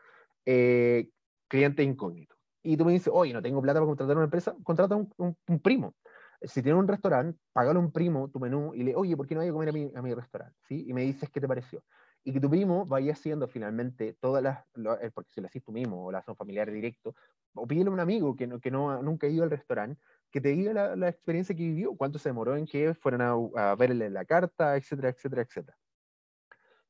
eh, 0.46 1.10
cliente 1.48 1.82
incógnito. 1.82 2.36
Y 2.62 2.76
tú 2.76 2.84
me 2.84 2.92
dices, 2.92 3.12
oye, 3.14 3.32
no 3.32 3.42
tengo 3.42 3.62
plata 3.62 3.80
para 3.80 3.88
contratar 3.88 4.18
una 4.18 4.26
empresa, 4.26 4.54
contrata 4.62 4.96
un, 4.98 5.10
un, 5.16 5.60
primo. 5.62 5.96
Si 6.42 6.62
tienes 6.62 6.78
un 6.78 6.88
restaurante, 6.88 7.40
págale 7.54 7.80
un 7.80 7.94
primo 7.94 8.30
tu 8.30 8.42
menú 8.42 8.74
y 8.74 8.84
le, 8.84 8.94
oye, 8.94 9.16
¿por 9.16 9.26
qué 9.26 9.36
no 9.36 9.40
vaya 9.40 9.52
a 9.52 9.54
comer 9.54 9.70
a 9.70 10.02
mi, 10.02 10.12
a 10.12 10.16
restaurante? 10.16 10.58
¿Sí? 10.68 10.84
Y 10.86 10.94
me 10.94 11.04
dices 11.04 11.30
qué 11.30 11.40
te 11.40 11.48
pareció. 11.48 11.82
Y 12.26 12.34
que 12.34 12.42
tu 12.42 12.50
primo 12.50 12.86
vaya 12.86 13.14
haciendo 13.14 13.48
finalmente 13.48 14.18
todas 14.20 14.44
las, 14.44 14.66
eh, 15.02 15.10
porque 15.14 15.32
si 15.32 15.40
lo 15.40 15.48
haces 15.48 15.64
tú 15.64 15.72
mismo 15.72 16.06
o 16.06 16.12
lo 16.12 16.18
haces 16.18 16.28
un 16.28 16.36
familiar 16.36 16.70
directo, 16.70 17.16
o 17.56 17.66
pídele 17.66 17.90
a 17.90 17.94
un 17.94 18.02
amigo 18.02 18.36
que, 18.36 18.48
no, 18.48 18.60
que 18.60 18.70
no, 18.70 19.02
nunca 19.02 19.28
ha 19.28 19.30
ido 19.30 19.44
al 19.44 19.50
restaurante, 19.50 20.02
que 20.32 20.42
te 20.42 20.50
diga 20.50 20.96
la, 20.96 21.10
experiencia 21.10 21.56
que 21.56 21.64
vivió, 21.64 21.96
cuánto 21.96 22.20
se 22.20 22.30
demoró 22.30 22.56
en 22.56 22.66
que 22.66 22.94
fueran 22.94 23.22
a, 23.22 23.34
a 23.56 23.76
verle 23.76 24.10
la 24.10 24.26
carta, 24.26 24.76
etcétera, 24.76 25.10
etcétera, 25.10 25.42
etcétera. 25.44 25.78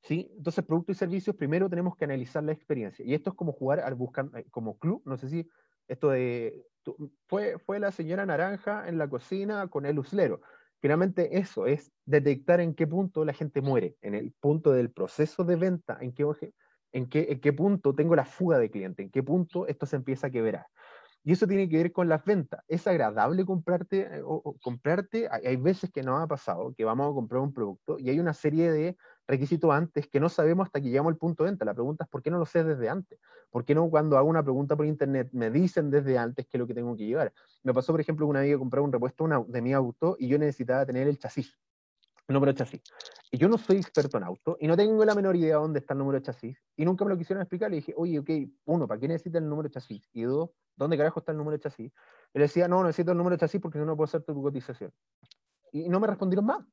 ¿sí? 0.01 0.31
Entonces, 0.37 0.63
productos 0.65 0.95
y 0.95 0.99
servicios, 0.99 1.35
primero 1.35 1.69
tenemos 1.69 1.95
que 1.95 2.05
analizar 2.05 2.43
la 2.43 2.53
experiencia. 2.53 3.05
Y 3.05 3.13
esto 3.13 3.31
es 3.31 3.35
como 3.35 3.51
jugar 3.51 3.79
al 3.81 3.95
buscan, 3.95 4.31
eh, 4.35 4.45
como 4.51 4.77
club, 4.77 5.01
no 5.05 5.17
sé 5.17 5.29
si 5.29 5.49
esto 5.87 6.09
de, 6.09 6.65
fue, 7.27 7.57
fue 7.59 7.79
la 7.79 7.91
señora 7.91 8.25
naranja 8.25 8.87
en 8.87 8.97
la 8.97 9.09
cocina 9.09 9.67
con 9.67 9.85
el 9.85 9.99
uslero. 9.99 10.41
Finalmente 10.79 11.37
eso 11.37 11.65
es 11.65 11.91
detectar 12.05 12.59
en 12.61 12.75
qué 12.75 12.85
punto 12.85 13.25
la 13.25 13.33
gente 13.33 13.61
muere, 13.61 13.95
en 14.01 14.13
el 14.13 14.31
punto 14.39 14.71
del 14.71 14.91
proceso 14.91 15.43
de 15.43 15.55
venta, 15.55 15.97
en 16.01 16.13
qué, 16.13 16.25
en 16.91 17.09
qué, 17.09 17.27
en 17.29 17.41
qué 17.41 17.53
punto 17.53 17.95
tengo 17.95 18.15
la 18.15 18.25
fuga 18.25 18.59
de 18.59 18.69
cliente, 18.69 19.01
en 19.01 19.09
qué 19.09 19.23
punto 19.23 19.67
esto 19.67 19.85
se 19.85 19.95
empieza 19.95 20.27
a 20.27 20.29
quebrar. 20.29 20.67
Y 21.27 21.33
eso 21.33 21.45
tiene 21.45 21.67
que 21.67 21.75
ver 21.75 21.91
con 21.91 22.07
las 22.07 22.23
ventas. 22.23 22.63
Es 22.69 22.87
agradable 22.87 23.43
comprarte, 23.43 24.03
eh, 24.03 24.21
o, 24.23 24.55
comprarte, 24.61 25.27
hay, 25.29 25.57
veces 25.57 25.91
que 25.91 26.01
nos 26.01 26.21
ha 26.23 26.25
pasado 26.25 26.73
que 26.73 26.85
vamos 26.85 27.11
a 27.11 27.13
comprar 27.13 27.41
un 27.41 27.51
producto 27.51 27.99
y 27.99 28.09
hay 28.09 28.21
una 28.21 28.33
serie 28.33 28.71
de 28.71 28.95
requisito 29.27 29.73
antes 29.73 30.07
que 30.07 30.21
no 30.21 30.29
sabemos 30.29 30.67
hasta 30.67 30.79
que 30.79 30.87
llegamos 30.87 31.11
al 31.11 31.17
punto 31.17 31.43
de 31.43 31.49
venta. 31.49 31.65
La 31.65 31.73
pregunta 31.73 32.05
es, 32.05 32.09
¿por 32.09 32.23
qué 32.23 32.31
no 32.31 32.37
lo 32.39 32.45
sé 32.45 32.63
desde 32.63 32.87
antes? 32.87 33.19
¿Por 33.49 33.65
qué 33.65 33.75
no 33.75 33.89
cuando 33.89 34.17
hago 34.17 34.29
una 34.29 34.41
pregunta 34.41 34.77
por 34.77 34.85
internet 34.85 35.27
me 35.33 35.51
dicen 35.51 35.91
desde 35.91 36.17
antes 36.17 36.45
qué 36.47 36.55
es 36.55 36.59
lo 36.59 36.65
que 36.65 36.73
tengo 36.73 36.95
que 36.95 37.05
llevar? 37.05 37.33
Me 37.61 37.73
pasó, 37.73 37.91
por 37.91 37.99
ejemplo, 37.99 38.25
una 38.25 38.39
vez 38.39 38.53
que 38.53 38.57
compré 38.57 38.79
un 38.79 38.93
repuesto 38.93 39.27
de 39.49 39.61
mi 39.61 39.73
auto 39.73 40.15
y 40.17 40.29
yo 40.29 40.37
necesitaba 40.37 40.85
tener 40.85 41.09
el 41.09 41.19
chasis, 41.19 41.59
número 42.33 42.51
de 42.51 42.57
chasis. 42.57 42.81
Y 43.31 43.37
yo 43.37 43.47
no 43.47 43.57
soy 43.57 43.77
experto 43.77 44.17
en 44.17 44.23
auto 44.23 44.57
y 44.59 44.67
no 44.67 44.75
tengo 44.75 45.03
la 45.05 45.15
menor 45.15 45.35
idea 45.35 45.55
de 45.55 45.61
dónde 45.61 45.79
está 45.79 45.93
el 45.93 45.99
número 45.99 46.19
de 46.19 46.25
chasis. 46.25 46.57
Y 46.75 46.85
nunca 46.85 47.05
me 47.05 47.11
lo 47.11 47.17
quisieron 47.17 47.41
explicar. 47.41 47.69
Le 47.69 47.77
dije, 47.77 47.93
oye, 47.95 48.19
ok, 48.19 48.29
uno, 48.65 48.87
¿para 48.87 48.99
qué 48.99 49.07
necesita 49.07 49.37
el 49.37 49.47
número 49.47 49.69
de 49.69 49.73
chasis? 49.73 50.09
Y 50.13 50.23
dos, 50.23 50.49
¿dónde 50.75 50.97
carajo 50.97 51.19
está 51.19 51.31
el 51.31 51.37
número 51.37 51.57
de 51.57 51.63
chasis? 51.63 51.91
Y 52.33 52.39
le 52.39 52.43
decía, 52.43 52.67
no, 52.67 52.83
necesito 52.83 53.11
el 53.11 53.17
número 53.17 53.35
de 53.35 53.39
chasis 53.39 53.61
porque 53.61 53.79
no 53.79 53.95
puedo 53.95 54.05
hacer 54.05 54.23
tu 54.23 54.41
cotización. 54.41 54.91
Y 55.71 55.89
no 55.89 55.99
me 55.99 56.07
respondieron 56.07 56.45
más. 56.45 56.65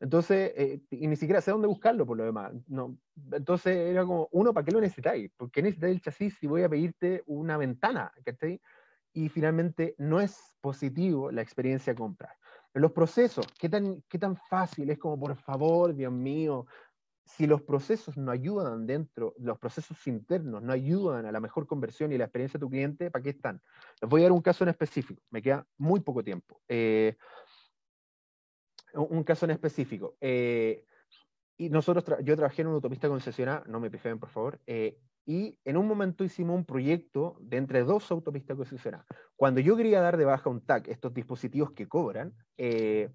Entonces, 0.00 0.52
eh, 0.56 0.80
y 0.90 1.08
ni 1.08 1.16
siquiera 1.16 1.40
sé 1.40 1.50
dónde 1.50 1.66
buscarlo 1.66 2.06
por 2.06 2.16
lo 2.16 2.24
demás. 2.24 2.52
No. 2.68 2.98
Entonces 3.32 3.76
era 3.76 4.04
como, 4.04 4.28
uno, 4.32 4.54
¿para 4.54 4.64
qué 4.64 4.72
lo 4.72 4.80
necesitáis? 4.80 5.30
¿Por 5.36 5.50
qué 5.50 5.62
necesitáis 5.62 5.96
el 5.96 6.02
chasis 6.02 6.36
si 6.38 6.46
voy 6.46 6.62
a 6.62 6.68
pedirte 6.68 7.22
una 7.26 7.56
ventana? 7.56 8.12
Y 9.12 9.28
finalmente 9.28 9.94
no 9.98 10.20
es 10.20 10.38
positivo 10.60 11.32
la 11.32 11.42
experiencia 11.42 11.94
de. 11.94 12.38
Los 12.74 12.92
procesos, 12.92 13.46
¿qué 13.58 13.68
tan, 13.68 14.02
¿qué 14.08 14.18
tan 14.18 14.36
fácil 14.36 14.90
es 14.90 14.98
como, 14.98 15.18
por 15.18 15.36
favor, 15.36 15.94
Dios 15.94 16.12
mío, 16.12 16.66
si 17.24 17.46
los 17.46 17.62
procesos 17.62 18.16
no 18.16 18.30
ayudan 18.30 18.86
dentro, 18.86 19.34
los 19.38 19.58
procesos 19.58 20.06
internos 20.06 20.62
no 20.62 20.72
ayudan 20.72 21.26
a 21.26 21.32
la 21.32 21.40
mejor 21.40 21.66
conversión 21.66 22.12
y 22.12 22.18
la 22.18 22.24
experiencia 22.24 22.58
de 22.58 22.64
tu 22.64 22.70
cliente, 22.70 23.10
¿para 23.10 23.22
qué 23.22 23.30
están? 23.30 23.60
Les 24.00 24.08
voy 24.08 24.22
a 24.22 24.24
dar 24.24 24.32
un 24.32 24.40
caso 24.40 24.64
en 24.64 24.70
específico, 24.70 25.22
me 25.30 25.42
queda 25.42 25.66
muy 25.76 26.00
poco 26.00 26.24
tiempo. 26.24 26.60
Eh, 26.68 27.16
un 28.94 29.22
caso 29.24 29.44
en 29.44 29.50
específico. 29.50 30.16
Eh, 30.20 30.84
y 31.58 31.68
nosotros, 31.68 32.04
yo 32.24 32.36
trabajé 32.36 32.62
en 32.62 32.68
una 32.68 32.76
autopista 32.76 33.08
concesionada, 33.08 33.64
no 33.66 33.80
me 33.80 33.90
pifen 33.90 34.18
por 34.18 34.30
favor, 34.30 34.60
eh, 34.66 34.98
y 35.28 35.58
en 35.66 35.76
un 35.76 35.86
momento 35.86 36.24
hicimos 36.24 36.56
un 36.56 36.64
proyecto 36.64 37.36
de 37.42 37.58
entre 37.58 37.84
dos 37.84 38.10
autopistas 38.10 38.56
concesionadas. 38.56 39.06
Cuando 39.36 39.60
yo 39.60 39.76
quería 39.76 40.00
dar 40.00 40.16
de 40.16 40.24
baja 40.24 40.48
un 40.48 40.62
TAC, 40.62 40.88
estos 40.88 41.12
dispositivos 41.12 41.72
que 41.72 41.86
cobran, 41.86 42.32
eh, 42.56 43.10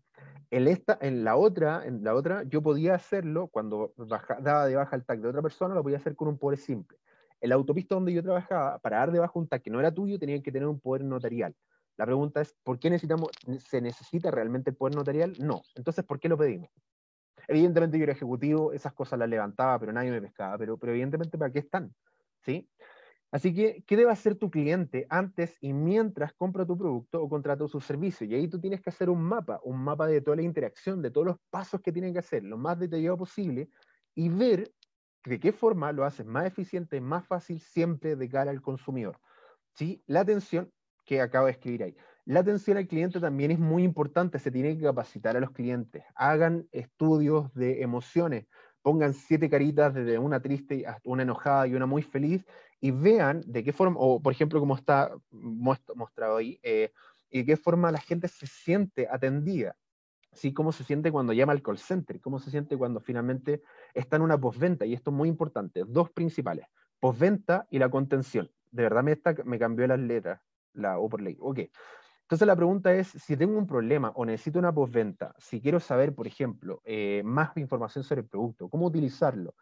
en, 0.51 0.67
esta, 0.67 0.95
en, 1.01 1.23
la 1.23 1.35
otra, 1.37 1.83
en 1.87 2.03
la 2.03 2.13
otra 2.13 2.43
yo 2.43 2.61
podía 2.61 2.93
hacerlo, 2.93 3.47
cuando 3.47 3.95
daba 4.41 4.67
de 4.67 4.75
baja 4.75 4.95
el 4.95 5.03
TAC 5.03 5.21
de 5.21 5.29
otra 5.29 5.41
persona, 5.41 5.73
lo 5.73 5.81
podía 5.81 5.97
hacer 5.97 6.15
con 6.15 6.27
un 6.27 6.37
poder 6.37 6.59
simple. 6.59 6.99
En 7.41 7.49
la 7.49 7.55
autopista 7.55 7.95
donde 7.95 8.13
yo 8.13 8.21
trabajaba, 8.21 8.77
para 8.77 8.99
dar 8.99 9.11
de 9.11 9.17
baja 9.17 9.33
un 9.33 9.47
TAC 9.47 9.63
que 9.63 9.71
no 9.71 9.79
era 9.79 9.91
tuyo, 9.91 10.19
tenían 10.19 10.43
que 10.43 10.51
tener 10.51 10.67
un 10.67 10.79
poder 10.79 11.03
notarial. 11.03 11.55
La 11.97 12.05
pregunta 12.05 12.41
es, 12.41 12.55
¿por 12.61 12.77
qué 12.77 12.91
necesitamos, 12.91 13.29
se 13.57 13.81
necesita 13.81 14.29
realmente 14.29 14.69
el 14.69 14.75
poder 14.75 14.95
notarial? 14.95 15.33
No. 15.39 15.63
Entonces, 15.73 16.05
¿por 16.05 16.19
qué 16.19 16.29
lo 16.29 16.37
pedimos? 16.37 16.69
Evidentemente 17.47 17.97
yo 17.97 18.03
era 18.03 18.13
ejecutivo, 18.13 18.73
esas 18.73 18.93
cosas 18.93 19.19
las 19.19 19.29
levantaba, 19.29 19.79
pero 19.79 19.93
nadie 19.93 20.11
me 20.11 20.21
pescaba, 20.21 20.57
pero, 20.57 20.77
pero 20.77 20.91
evidentemente 20.93 21.37
¿para 21.37 21.51
qué 21.51 21.59
están? 21.59 21.93
¿Sí? 22.41 22.69
Así 23.33 23.51
que, 23.51 23.83
¿qué 23.87 23.97
debe 23.97 24.11
hacer 24.11 24.35
tu 24.35 24.51
cliente 24.51 25.07
antes 25.09 25.57
y 25.59 25.73
mientras 25.73 26.33
compra 26.33 26.67
tu 26.67 26.77
producto 26.77 27.19
o 27.19 27.27
contrata 27.27 27.67
su 27.67 27.81
servicio? 27.81 28.27
Y 28.27 28.35
ahí 28.35 28.47
tú 28.47 28.59
tienes 28.59 28.79
que 28.79 28.91
hacer 28.91 29.09
un 29.09 29.23
mapa, 29.23 29.59
un 29.63 29.83
mapa 29.83 30.05
de 30.05 30.21
toda 30.21 30.35
la 30.35 30.43
interacción, 30.43 31.01
de 31.01 31.09
todos 31.09 31.25
los 31.25 31.37
pasos 31.49 31.81
que 31.81 31.91
tienen 31.91 32.13
que 32.13 32.19
hacer, 32.19 32.43
lo 32.43 32.59
más 32.59 32.77
detallado 32.77 33.17
posible, 33.17 33.69
y 34.13 34.29
ver 34.29 34.71
de 35.25 35.39
qué 35.39 35.51
forma 35.51 35.91
lo 35.91 36.05
haces 36.05 36.27
más 36.27 36.45
eficiente, 36.45 37.01
más 37.01 37.25
fácil 37.25 37.59
siempre 37.59 38.15
de 38.15 38.29
cara 38.29 38.51
al 38.51 38.61
consumidor. 38.61 39.19
¿Sí? 39.73 40.03
La 40.05 40.19
atención 40.19 40.71
que 41.03 41.19
acabo 41.19 41.47
de 41.47 41.53
escribir 41.53 41.83
ahí. 41.83 41.97
La 42.25 42.39
atención 42.39 42.77
al 42.77 42.87
cliente 42.87 43.19
también 43.19 43.51
es 43.51 43.59
muy 43.59 43.83
importante, 43.83 44.39
se 44.39 44.49
tiene 44.49 44.77
que 44.77 44.83
capacitar 44.83 45.35
a 45.35 45.41
los 45.41 45.51
clientes. 45.51 46.05
Hagan 46.15 46.69
estudios 46.71 47.53
de 47.53 47.81
emociones, 47.81 48.45
pongan 48.81 49.13
siete 49.13 49.49
caritas 49.49 49.93
desde 49.93 50.17
una 50.17 50.41
triste 50.41 50.87
hasta 50.87 51.09
una 51.09 51.23
enojada 51.23 51.67
y 51.67 51.75
una 51.75 51.85
muy 51.85 52.01
feliz 52.01 52.45
y 52.79 52.91
vean 52.91 53.43
de 53.45 53.63
qué 53.65 53.73
forma, 53.73 53.97
o 53.99 54.21
por 54.21 54.31
ejemplo 54.31 54.61
como 54.61 54.75
está 54.75 55.11
mostrado 55.31 56.37
ahí, 56.37 56.59
eh, 56.63 56.91
y 57.29 57.39
de 57.39 57.45
qué 57.45 57.57
forma 57.57 57.91
la 57.91 57.99
gente 57.99 58.29
se 58.29 58.47
siente 58.47 59.05
atendida. 59.11 59.75
¿sí? 60.31 60.53
Cómo 60.53 60.71
se 60.71 60.85
siente 60.85 61.11
cuando 61.11 61.33
llama 61.33 61.51
al 61.51 61.61
call 61.61 61.77
center, 61.77 62.21
cómo 62.21 62.39
se 62.39 62.51
siente 62.51 62.77
cuando 62.77 63.01
finalmente 63.01 63.63
está 63.93 64.15
en 64.15 64.21
una 64.21 64.37
postventa. 64.39 64.85
Y 64.85 64.93
esto 64.93 65.11
es 65.11 65.17
muy 65.17 65.27
importante, 65.27 65.83
dos 65.85 66.09
principales, 66.09 66.67
postventa 67.01 67.67
y 67.69 67.79
la 67.79 67.89
contención. 67.89 68.49
De 68.71 68.83
verdad 68.83 69.03
me, 69.03 69.19
me 69.43 69.59
cambió 69.59 69.87
las 69.87 69.99
letras 69.99 70.39
la 70.73 70.99
O 70.99 71.09
por 71.09 71.21
ley. 71.21 71.37
Ok. 71.39 71.59
Entonces 72.23 72.47
la 72.47 72.55
pregunta 72.55 72.93
es, 72.93 73.07
si 73.09 73.37
tengo 73.37 73.57
un 73.57 73.67
problema 73.67 74.11
o 74.15 74.25
necesito 74.25 74.59
una 74.59 74.73
postventa, 74.73 75.35
si 75.37 75.61
quiero 75.61 75.79
saber, 75.79 76.15
por 76.15 76.25
ejemplo, 76.25 76.81
eh, 76.85 77.21
más 77.23 77.55
información 77.57 78.03
sobre 78.03 78.21
el 78.21 78.27
producto, 78.27 78.69
cómo 78.69 78.87
utilizarlo, 78.87 79.55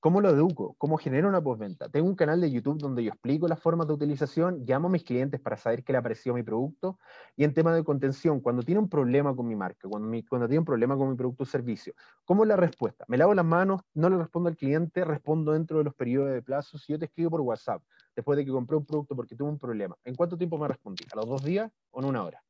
¿Cómo 0.00 0.20
lo 0.20 0.30
educo? 0.30 0.76
¿Cómo 0.78 0.96
genero 0.96 1.28
una 1.28 1.42
postventa? 1.42 1.88
Tengo 1.88 2.06
un 2.06 2.14
canal 2.14 2.40
de 2.40 2.52
YouTube 2.52 2.78
donde 2.78 3.02
yo 3.02 3.10
explico 3.10 3.48
las 3.48 3.58
formas 3.58 3.88
de 3.88 3.94
utilización, 3.94 4.64
llamo 4.64 4.86
a 4.86 4.92
mis 4.92 5.02
clientes 5.02 5.40
para 5.40 5.56
saber 5.56 5.82
qué 5.82 5.90
le 5.90 5.98
apreció 5.98 6.32
mi 6.34 6.44
producto. 6.44 7.00
Y 7.34 7.42
en 7.42 7.52
tema 7.52 7.74
de 7.74 7.82
contención, 7.82 8.38
cuando 8.38 8.62
tiene 8.62 8.80
un 8.80 8.88
problema 8.88 9.34
con 9.34 9.48
mi 9.48 9.56
marca, 9.56 9.88
cuando, 9.88 10.16
cuando 10.28 10.46
tiene 10.46 10.60
un 10.60 10.64
problema 10.64 10.96
con 10.96 11.10
mi 11.10 11.16
producto 11.16 11.42
o 11.42 11.46
servicio, 11.46 11.94
¿cómo 12.24 12.44
es 12.44 12.48
la 12.48 12.54
respuesta? 12.54 13.06
Me 13.08 13.16
lavo 13.16 13.34
las 13.34 13.44
manos, 13.44 13.80
no 13.92 14.08
le 14.08 14.16
respondo 14.18 14.48
al 14.48 14.56
cliente, 14.56 15.04
respondo 15.04 15.50
dentro 15.50 15.78
de 15.78 15.84
los 15.84 15.94
periodos 15.96 16.30
de 16.30 16.42
plazo. 16.42 16.78
Si 16.78 16.92
yo 16.92 16.98
te 17.00 17.06
escribo 17.06 17.30
por 17.30 17.40
WhatsApp, 17.40 17.82
después 18.18 18.36
de 18.36 18.44
que 18.44 18.50
compré 18.50 18.76
un 18.76 18.84
producto 18.84 19.14
porque 19.14 19.36
tuve 19.36 19.48
un 19.48 19.60
problema, 19.60 19.96
¿en 20.02 20.16
cuánto 20.16 20.36
tiempo 20.36 20.58
me 20.58 20.66
respondí? 20.66 21.04
¿A 21.12 21.14
los 21.14 21.26
dos 21.28 21.44
días 21.44 21.70
o 21.92 22.00
en 22.00 22.06
una 22.06 22.24
hora? 22.24 22.42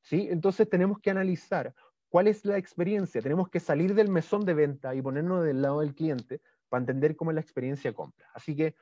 ¿Sí? 0.00 0.28
Entonces 0.30 0.70
tenemos 0.70 1.00
que 1.00 1.10
analizar 1.10 1.74
cuál 2.08 2.28
es 2.28 2.44
la 2.44 2.56
experiencia. 2.56 3.20
Tenemos 3.20 3.48
que 3.48 3.58
salir 3.58 3.92
del 3.96 4.08
mesón 4.08 4.44
de 4.44 4.54
venta 4.54 4.94
y 4.94 5.02
ponernos 5.02 5.42
del 5.42 5.62
lado 5.62 5.80
del 5.80 5.96
cliente 5.96 6.40
para 6.68 6.82
entender 6.82 7.16
cómo 7.16 7.32
es 7.32 7.34
la 7.34 7.40
experiencia 7.40 7.90
de 7.90 7.94
compra. 7.96 8.28
Así 8.34 8.54
que 8.54 8.76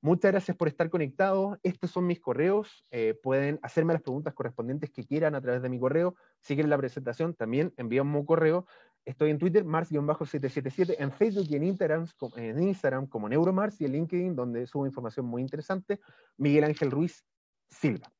muchas 0.00 0.30
gracias 0.30 0.56
por 0.56 0.68
estar 0.68 0.88
conectados. 0.88 1.58
Estos 1.64 1.90
son 1.90 2.06
mis 2.06 2.20
correos. 2.20 2.86
Eh, 2.92 3.18
pueden 3.20 3.58
hacerme 3.62 3.92
las 3.92 4.02
preguntas 4.02 4.34
correspondientes 4.34 4.90
que 4.90 5.04
quieran 5.04 5.34
a 5.34 5.40
través 5.40 5.62
de 5.62 5.68
mi 5.68 5.80
correo. 5.80 6.14
Si 6.38 6.54
quieren 6.54 6.70
la 6.70 6.78
presentación, 6.78 7.34
también 7.34 7.74
envíenme 7.76 8.16
un 8.16 8.24
correo. 8.24 8.68
Estoy 9.08 9.30
en 9.30 9.38
Twitter, 9.38 9.64
Mars-777, 9.64 10.96
en 10.98 11.10
Facebook 11.10 11.46
y 11.48 11.56
en 11.56 11.64
Instagram, 11.64 12.06
en 12.36 12.62
Instagram 12.62 13.06
como 13.06 13.26
Neuromars 13.26 13.80
y 13.80 13.86
en 13.86 13.92
LinkedIn, 13.92 14.36
donde 14.36 14.66
subo 14.66 14.84
información 14.84 15.24
muy 15.24 15.40
interesante, 15.40 15.98
Miguel 16.36 16.64
Ángel 16.64 16.90
Ruiz 16.90 17.24
Silva. 17.70 18.12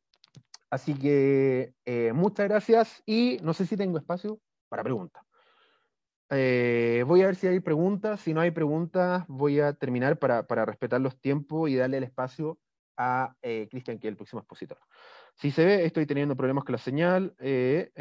Así 0.71 0.95
que 0.95 1.75
eh, 1.85 2.13
muchas 2.15 2.49
gracias 2.49 3.03
y 3.05 3.37
no 3.43 3.53
sé 3.53 3.67
si 3.67 3.77
tengo 3.77 3.99
espacio 3.99 4.41
para 4.71 4.83
preguntas. 4.83 5.23
Eh, 6.31 7.05
voy 7.07 7.21
a 7.21 7.27
ver 7.27 7.37
si 7.37 7.49
hay 7.49 7.61
preguntas. 7.61 8.21
Si 8.21 8.33
no 8.33 8.41
hay 8.41 8.51
preguntas, 8.51 9.25
voy 9.29 9.61
a 9.61 9.75
terminar 9.75 10.19
para, 10.19 10.43
respetar 10.65 11.03
los 11.03 11.21
tiempos 11.21 11.69
y 11.69 11.77
darle 11.77 11.99
el 11.99 12.05
espacio 12.05 12.59
a 12.97 13.35
eh, 13.43 13.69
Cristian, 13.71 13.99
que 13.99 14.09
es 14.09 14.13
el 14.13 14.17
próximo 14.17 14.41
expositor. 14.41 14.79
Si 15.41 15.53
se 15.53 15.65
ve, 15.65 15.85
estoy 15.85 16.05
teniendo 16.05 16.37
problemas 16.37 16.65
con 16.65 16.73
la 16.73 16.79
señal. 16.79 17.35
Eh, 17.39 17.93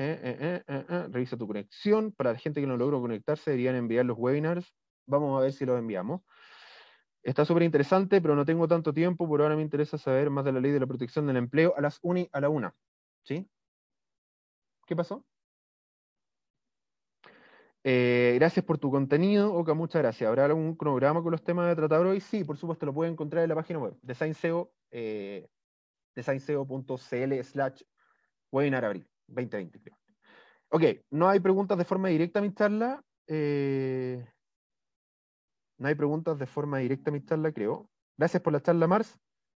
revisa 1.11 1.38
tu 1.38 1.45
conexión. 1.45 2.11
Para 2.11 2.33
la 2.33 2.39
gente 2.39 2.59
que 2.59 2.67
no 2.67 2.77
logró 2.77 2.99
conectarse, 2.99 3.51
deberían 3.51 3.75
enviar 3.75 4.05
los 4.05 4.17
webinars. 4.17 4.73
Vamos 5.05 5.39
a 5.39 5.43
ver 5.43 5.53
si 5.53 5.65
los 5.65 5.77
enviamos. 5.77 6.21
Está 7.21 7.45
súper 7.45 7.63
interesante, 7.63 8.21
pero 8.21 8.35
no 8.35 8.43
tengo 8.43 8.67
tanto 8.67 8.91
tiempo. 8.91 9.27
Por 9.27 9.41
ahora 9.41 9.55
me 9.55 9.61
interesa 9.61 9.99
saber 9.99 10.31
más 10.31 10.45
de 10.45 10.51
la 10.53 10.59
ley 10.59 10.71
de 10.71 10.79
la 10.79 10.88
protección 10.88 11.27
del 11.27 11.38
empleo 11.38 11.75
a 11.77 11.81
las 11.81 11.99
1 12.01 12.27
a 12.31 12.41
la 12.41 12.49
1. 12.49 12.73
¿Sí? 13.23 13.47
¿Qué 14.88 14.95
pasó? 14.95 15.23
Eh, 17.83 18.33
gracias 18.35 18.65
por 18.65 18.77
tu 18.79 18.89
contenido, 18.89 19.53
Oka, 19.53 19.73
muchas 19.73 20.01
gracias. 20.01 20.27
¿Habrá 20.27 20.45
algún 20.45 20.75
cronograma 20.75 21.21
con 21.21 21.31
los 21.31 21.43
temas 21.43 21.67
de 21.67 21.75
tratar 21.75 22.05
hoy? 22.05 22.19
Sí, 22.19 22.43
por 22.43 22.57
supuesto, 22.57 22.85
lo 22.85 22.93
pueden 22.93 23.13
encontrar 23.13 23.43
en 23.43 23.49
la 23.49 23.55
página 23.55 23.79
web, 23.79 23.95
designseo, 24.01 24.73
eh, 24.91 25.47
designseo.cl 26.18 27.43
slash 27.43 27.84
webinar 28.51 28.84
abril 28.84 29.07
2020. 29.28 29.91
Ok, 30.70 30.84
no 31.11 31.30
hay 31.30 31.39
preguntas 31.39 31.78
de 31.78 31.86
forma 31.86 32.09
directa 32.09 32.39
a 32.39 32.41
mi 32.41 32.53
charla. 32.53 33.03
Eh, 33.28 34.28
no 35.78 35.88
hay 35.88 35.95
preguntas 35.95 36.39
de 36.39 36.47
forma 36.47 36.80
directa 36.80 37.11
a 37.11 37.13
mi 37.13 37.24
charla, 37.24 37.51
creo. 37.51 37.89
Gracias 38.18 38.41
por 38.41 38.51
la 38.51 38.61
charla, 38.61 38.88
Mars. 38.88 39.18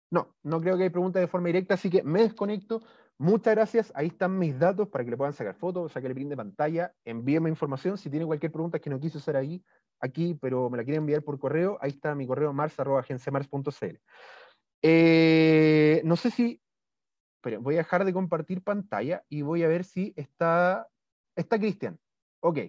No, 0.10 0.36
no 0.42 0.60
creo 0.62 0.78
que 0.78 0.84
hay 0.84 0.90
preguntas 0.90 1.20
de 1.22 1.28
forma 1.28 1.48
directa, 1.48 1.76
así 1.76 1.90
que 1.90 2.02
me 2.02 2.24
desconecto. 2.24 2.82
Muchas 3.20 3.56
gracias. 3.56 3.92
Ahí 3.96 4.08
están 4.08 4.38
mis 4.38 4.58
datos 4.58 4.88
para 4.88 5.04
que 5.04 5.12
le 5.12 5.18
puedan 5.18 5.34
sacar 5.34 5.56
fotos, 5.56 5.92
sacarle 5.92 6.16
print 6.16 6.32
de 6.32 6.38
pantalla, 6.38 6.94
envíenme 7.06 7.50
información. 7.50 7.98
Si 7.98 8.10
tiene 8.10 8.26
cualquier 8.26 8.52
pregunta 8.52 8.80
que 8.80 8.90
no 8.90 9.00
quiso 9.00 9.20
hacer 9.20 9.36
ahí, 9.36 9.64
aquí, 10.00 10.34
pero 10.42 10.70
me 10.70 10.78
la 10.78 10.84
quieren 10.84 11.04
enviar 11.04 11.24
por 11.24 11.40
correo, 11.40 11.78
ahí 11.82 11.92
está 11.92 12.16
mi 12.16 12.26
correo 12.26 12.52
mars.agenciamars.cl. 12.54 13.98
Eh, 14.82 16.02
no 16.06 16.16
sé 16.16 16.32
si. 16.32 16.62
Esperen, 17.38 17.64
voy 17.64 17.76
a 17.76 17.80
dejar 17.80 18.06
de 18.06 18.14
compartir 18.14 18.64
pantalla 18.64 19.24
y 19.30 19.42
voy 19.42 19.64
a 19.64 19.68
ver 19.68 19.84
si 19.84 20.14
está. 20.16 20.88
Está 21.36 21.60
Cristian. 21.60 22.00
Ok. 22.40 22.60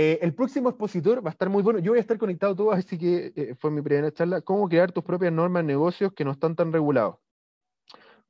Eh, 0.00 0.20
el 0.22 0.32
próximo 0.32 0.68
expositor 0.68 1.24
va 1.24 1.30
a 1.30 1.32
estar 1.32 1.48
muy 1.48 1.60
bueno. 1.60 1.80
Yo 1.80 1.90
voy 1.90 1.98
a 1.98 2.00
estar 2.00 2.18
conectado 2.18 2.54
todo, 2.54 2.70
así 2.70 2.96
que 2.96 3.32
eh, 3.34 3.56
fue 3.56 3.72
mi 3.72 3.82
primera 3.82 4.12
charla. 4.12 4.40
¿Cómo 4.40 4.68
crear 4.68 4.92
tus 4.92 5.02
propias 5.02 5.32
normas 5.32 5.64
de 5.64 5.66
negocios 5.66 6.12
que 6.12 6.24
no 6.24 6.30
están 6.30 6.54
tan 6.54 6.72
regulados? 6.72 7.16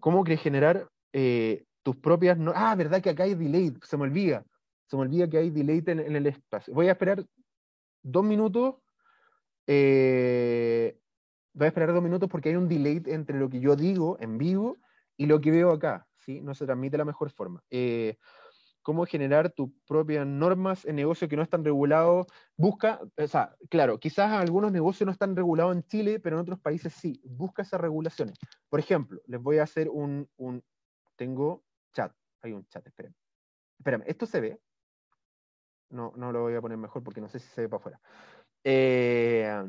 ¿Cómo 0.01 0.25
generar 0.25 0.89
eh, 1.13 1.67
tus 1.83 1.97
propias 1.97 2.39
normas? 2.39 2.63
Ah, 2.65 2.75
verdad 2.75 3.03
que 3.03 3.11
acá 3.11 3.25
hay 3.25 3.35
delay, 3.35 3.75
se 3.83 3.97
me 3.99 4.05
olvida. 4.05 4.47
Se 4.87 4.97
me 4.97 5.03
olvida 5.03 5.29
que 5.29 5.37
hay 5.37 5.51
delay 5.51 5.83
en, 5.87 6.17
el 6.17 6.27
espacio. 6.27 6.73
Voy 6.73 6.89
a 6.89 6.93
esperar 6.93 7.23
dos 8.03 8.25
minutos. 8.25 8.77
Voy 11.59 11.67
a 11.67 11.69
esperar 11.69 11.93
dos 11.93 12.03
minutos 12.03 12.29
porque 12.29 12.51
hay 12.51 12.57
un 12.57 12.69
delay 12.69 13.03
entre 13.07 13.39
lo 13.39 13.49
que 13.51 13.61
yo 13.61 13.77
digo 13.77 14.17
en 14.21 14.39
vivo 14.39 14.77
y 15.17 15.27
lo 15.27 15.41
que 15.41 15.51
veo 15.51 15.71
acá. 15.71 16.07
¿sí? 16.17 16.41
No 16.41 16.55
se 16.55 16.65
transmite 16.65 16.93
de 16.93 16.99
la 16.99 17.05
mejor 17.05 17.31
forma 17.31 17.63
cómo 18.89 19.05
generar 19.05 19.51
tus 19.51 19.69
propias 19.87 20.27
normas 20.27 20.87
en 20.87 20.97
negocios 20.97 21.29
que 21.29 21.37
no 21.37 21.43
están 21.43 21.63
regulados. 21.63 22.27
Busca, 22.57 22.99
o 23.19 23.27
sea, 23.27 23.55
claro, 23.69 24.01
quizás 24.01 24.33
algunos 24.33 24.73
negocios 24.73 25.05
no 25.05 25.13
están 25.13 25.37
regulados 25.37 25.77
en 25.77 25.83
Chile, 25.83 26.21
pero 26.21 26.37
en 26.37 26.41
otros 26.41 26.59
países 26.59 26.95
sí. 26.95 27.21
Busca 27.23 27.61
esas 27.61 27.83
regulaciones. 27.83 28.39
Por 28.71 28.81
ejemplo, 28.81 29.21
les 29.27 29.43
voy 29.43 29.59
a 29.59 29.65
hacer 29.65 29.91
un, 29.91 30.27
un 30.39 30.65
tengo 31.17 31.65
chat, 31.93 32.15
hay 32.41 32.53
un 32.53 32.67
chat, 32.69 32.87
espérenme. 32.87 33.17
Espérame, 33.79 34.05
¿esto 34.07 34.25
se 34.25 34.41
ve? 34.41 34.59
No, 35.91 36.15
no 36.17 36.33
lo 36.33 36.41
voy 36.41 36.55
a 36.55 36.63
poner 36.63 36.79
mejor 36.79 37.05
porque 37.05 37.21
no 37.21 37.29
sé 37.29 37.41
si 37.41 37.49
se 37.49 37.61
ve 37.61 37.69
para 37.69 37.81
afuera. 37.81 38.01
Eh, 38.65 39.65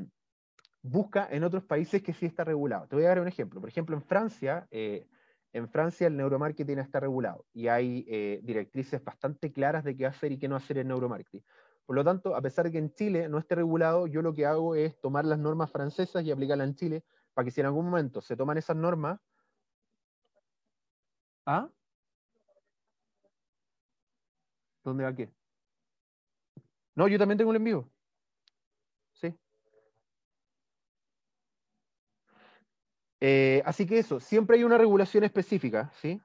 busca 0.82 1.28
en 1.30 1.44
otros 1.44 1.64
países 1.64 2.02
que 2.02 2.14
sí 2.14 2.26
está 2.26 2.44
regulado. 2.44 2.88
Te 2.88 2.96
voy 2.96 3.06
a 3.06 3.10
dar 3.10 3.20
un 3.20 3.28
ejemplo. 3.28 3.60
Por 3.60 3.70
ejemplo, 3.70 3.96
en 3.96 4.02
Francia, 4.02 4.68
eh, 4.72 5.08
en 5.52 5.68
Francia 5.70 6.08
el 6.08 6.16
neuromarketing 6.16 6.80
está 6.80 7.00
regulado 7.00 7.46
y 7.54 7.68
hay 7.68 8.06
eh, 8.08 8.40
directrices 8.44 9.04
bastante 9.04 9.52
claras 9.52 9.84
de 9.84 9.96
qué 9.96 10.06
hacer 10.06 10.32
y 10.32 10.40
qué 10.40 10.48
no 10.48 10.56
hacer 10.56 10.78
en 10.78 10.88
neuromarketing. 10.88 11.44
Por 11.86 11.96
lo 11.96 12.04
tanto, 12.04 12.36
a 12.36 12.42
pesar 12.42 12.66
de 12.66 12.72
que 12.72 12.78
en 12.78 12.94
Chile 12.94 13.28
no 13.28 13.40
esté 13.40 13.56
regulado, 13.56 14.06
yo 14.06 14.22
lo 14.22 14.34
que 14.34 14.46
hago 14.46 14.76
es 14.76 15.00
tomar 15.02 15.26
las 15.26 15.40
normas 15.40 15.72
francesas 15.72 16.24
y 16.24 16.32
aplicarlas 16.32 16.68
en 16.68 16.76
Chile 16.76 17.04
para 17.34 17.46
que 17.46 17.52
si 17.52 17.62
en 17.62 17.68
algún 17.68 17.86
momento 17.86 18.22
se 18.22 18.36
toman 18.38 18.58
esas 18.58 18.76
normas... 18.76 19.20
¿Ah? 21.46 21.68
¿Dónde 24.84 25.04
va 25.04 25.16
qué? 25.16 25.32
No, 26.96 27.08
yo 27.08 27.18
también 27.18 27.38
tengo 27.38 27.52
el 27.52 27.58
envío. 27.58 27.90
Eh, 33.22 33.62
así 33.66 33.86
que 33.86 34.00
eso, 34.00 34.20
siempre 34.20 34.58
hay 34.58 34.64
una 34.64 34.78
regulación 34.78 35.24
específica, 35.24 35.92
¿sí? 35.96 36.22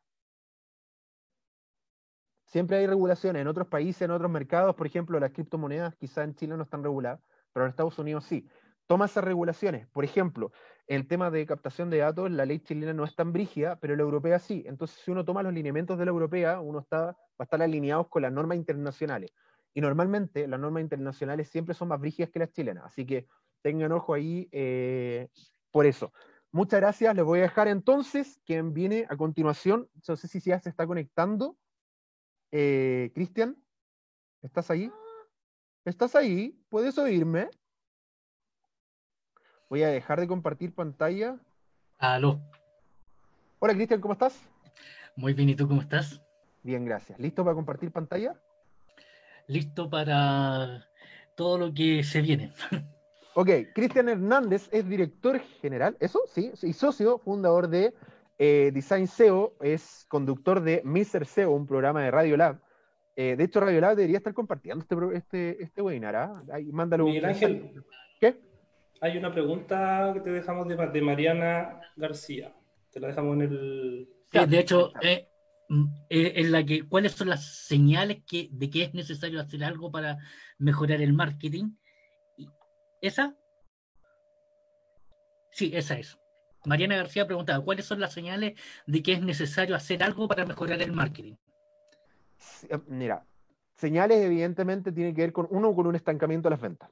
Siempre 2.45 2.77
hay 2.77 2.87
regulaciones 2.87 3.43
en 3.43 3.49
otros 3.49 3.67
países, 3.67 4.03
en 4.03 4.13
otros 4.13 4.31
mercados, 4.31 4.77
por 4.77 4.87
ejemplo, 4.87 5.19
las 5.19 5.33
criptomonedas 5.33 5.97
quizá 5.97 6.23
en 6.23 6.37
Chile 6.37 6.57
no 6.57 6.63
están 6.63 6.85
reguladas, 6.85 7.21
pero 7.53 7.67
en 7.67 7.71
Estados 7.71 7.99
Unidos 7.99 8.25
sí. 8.25 8.47
Toma 8.87 9.07
esas 9.07 9.25
regulaciones. 9.25 9.89
Por 9.89 10.05
ejemplo, 10.05 10.53
el 10.87 11.09
tema 11.09 11.31
de 11.31 11.47
captación 11.47 11.89
de 11.89 11.99
datos, 11.99 12.31
la 12.31 12.45
ley 12.45 12.61
chilena 12.61 12.93
no 12.93 13.05
es 13.05 13.17
tan 13.17 13.33
brígida, 13.33 13.77
pero 13.81 13.97
la 13.97 14.03
europea 14.03 14.39
sí. 14.39 14.63
Entonces, 14.67 15.01
si 15.03 15.11
uno 15.11 15.25
toma 15.25 15.43
los 15.43 15.55
lineamientos 15.55 15.99
de 15.99 16.05
la 16.05 16.11
europea, 16.11 16.61
uno 16.61 16.81
está, 16.81 17.07
va 17.07 17.17
a 17.39 17.45
estar 17.45 17.63
alineado 17.63 18.09
con 18.09 18.23
las 18.23 18.33
normas 18.33 18.59
internacionales. 18.59 19.33
Y 19.73 19.81
normalmente 19.81 20.47
las 20.47 20.61
normas 20.61 20.83
internacionales 20.83 21.49
siempre 21.49 21.75
son 21.75 21.89
más 21.89 21.99
brígidas 21.99 22.31
que 22.31 22.39
las 22.39 22.53
chilenas. 22.53 22.85
Así 22.85 23.07
que 23.07 23.27
tengan 23.63 23.91
ojo 23.93 24.13
ahí 24.13 24.49
eh, 24.53 25.29
por 25.71 25.87
eso. 25.87 26.13
Muchas 26.55 26.81
gracias. 26.81 27.17
Les 27.17 27.25
voy 27.25 27.41
a 27.41 27.43
dejar 27.43 27.67
entonces 27.67 28.39
quien 28.47 28.75
viene 28.75 29.09
a 29.11 29.17
continuación. 29.17 29.89
No 30.07 30.15
sé 30.15 30.29
si 30.29 30.39
ya 30.39 30.61
se 30.61 30.69
está 30.69 30.87
conectando. 30.87 31.59
Eh, 32.53 33.11
Cristian, 33.13 33.57
¿estás 34.41 34.71
ahí? 34.71 34.89
¿Estás 35.85 36.15
ahí? 36.15 36.57
¿Puedes 36.69 36.97
oírme? 36.97 37.51
Voy 39.69 39.83
a 39.83 39.89
dejar 39.89 40.21
de 40.21 40.29
compartir 40.29 40.73
pantalla. 40.73 41.41
Aló. 41.99 42.41
Hola, 43.59 43.75
Cristian, 43.75 44.01
¿cómo 44.01 44.13
estás? 44.13 44.41
Muy 45.17 45.35
bien, 45.35 45.49
¿y 45.49 45.57
tú 45.57 45.67
cómo 45.67 45.81
estás? 45.81 46.23
Bien, 46.63 46.85
gracias. 46.85 47.19
¿Listo 47.19 47.43
para 47.43 47.57
compartir 47.57 47.91
pantalla? 47.91 48.41
Listo 49.49 49.91
para 49.91 50.87
todo 51.35 51.59
lo 51.59 51.75
que 51.75 52.05
se 52.05 52.21
viene. 52.21 52.55
Ok, 53.37 53.51
Cristian 53.75 54.09
Hernández 54.09 54.69
es 54.71 54.89
director 54.89 55.41
general, 55.61 55.97
¿eso? 55.99 56.21
Sí, 56.29 56.53
y 56.63 56.73
socio 56.73 57.19
fundador 57.19 57.69
de 57.69 57.93
eh, 58.39 58.71
Design 58.73 59.09
SEO, 59.09 59.57
es 59.61 60.07
conductor 60.09 60.61
de 60.61 60.83
Mr. 60.85 61.27
SEO, 61.27 61.51
un 61.51 61.67
programa 61.67 62.03
de 62.03 62.13
Radio 62.13 62.37
Lab. 62.37 62.61
Eh, 63.17 63.35
de 63.37 63.45
hecho, 63.45 63.59
Radio 63.59 63.81
Lab 63.81 63.97
debería 63.97 64.19
estar 64.19 64.35
compartiendo 64.35 64.85
este, 64.85 65.17
este, 65.17 65.63
este 65.65 65.83
webinar. 65.83 66.15
¿ah? 66.15 66.43
mándalo 66.71 67.07
Miguel 67.07 67.25
Ángel, 67.25 67.85
¿qué? 68.21 68.41
Hay 69.01 69.19
una 69.19 69.33
pregunta 69.33 70.13
que 70.15 70.21
te 70.21 70.31
dejamos 70.31 70.69
de, 70.69 70.77
de 70.77 71.03
Mariana 71.03 71.81
García. 71.97 72.55
Te 72.93 73.01
la 73.01 73.09
dejamos 73.09 73.35
en 73.35 73.43
el. 73.43 74.09
Sí, 74.31 74.47
de 74.47 74.59
hecho, 74.61 74.93
eh, 75.03 75.29
en 76.09 76.53
la 76.53 76.65
que, 76.65 76.87
¿cuáles 76.87 77.13
son 77.13 77.31
las 77.31 77.67
señales 77.67 78.23
que, 78.27 78.49
de 78.53 78.71
que 78.71 78.85
es 78.85 78.95
necesario 78.95 79.41
hacer 79.41 79.65
algo 79.65 79.91
para 79.91 80.19
mejorar 80.59 81.01
el 81.03 81.13
marketing? 81.13 81.71
¿Esa? 83.05 83.37
Sí, 85.51 85.71
esa 85.75 85.99
es. 85.99 86.19
Mariana 86.65 86.97
García 86.97 87.27
preguntaba, 87.27 87.63
¿cuáles 87.63 87.85
son 87.85 88.01
las 88.01 88.15
señales 88.15 88.59
de 88.87 89.03
que 89.03 89.13
es 89.13 89.23
necesario 89.23 89.77
hacer 89.77 90.03
algo 90.03 90.27
para 90.27 90.47
mejorar 90.47 90.81
el 90.81 90.93
marketing? 90.93 91.35
Eh, 92.71 92.79
mira, 92.87 93.27
señales 93.77 94.23
evidentemente 94.23 94.91
tienen 94.91 95.15
que 95.15 95.21
ver 95.21 95.35
con 95.35 95.47
uno, 95.51 95.75
con 95.75 95.87
un 95.87 95.95
estancamiento 95.95 96.49
de 96.49 96.55
las 96.55 96.63
ventas. 96.63 96.91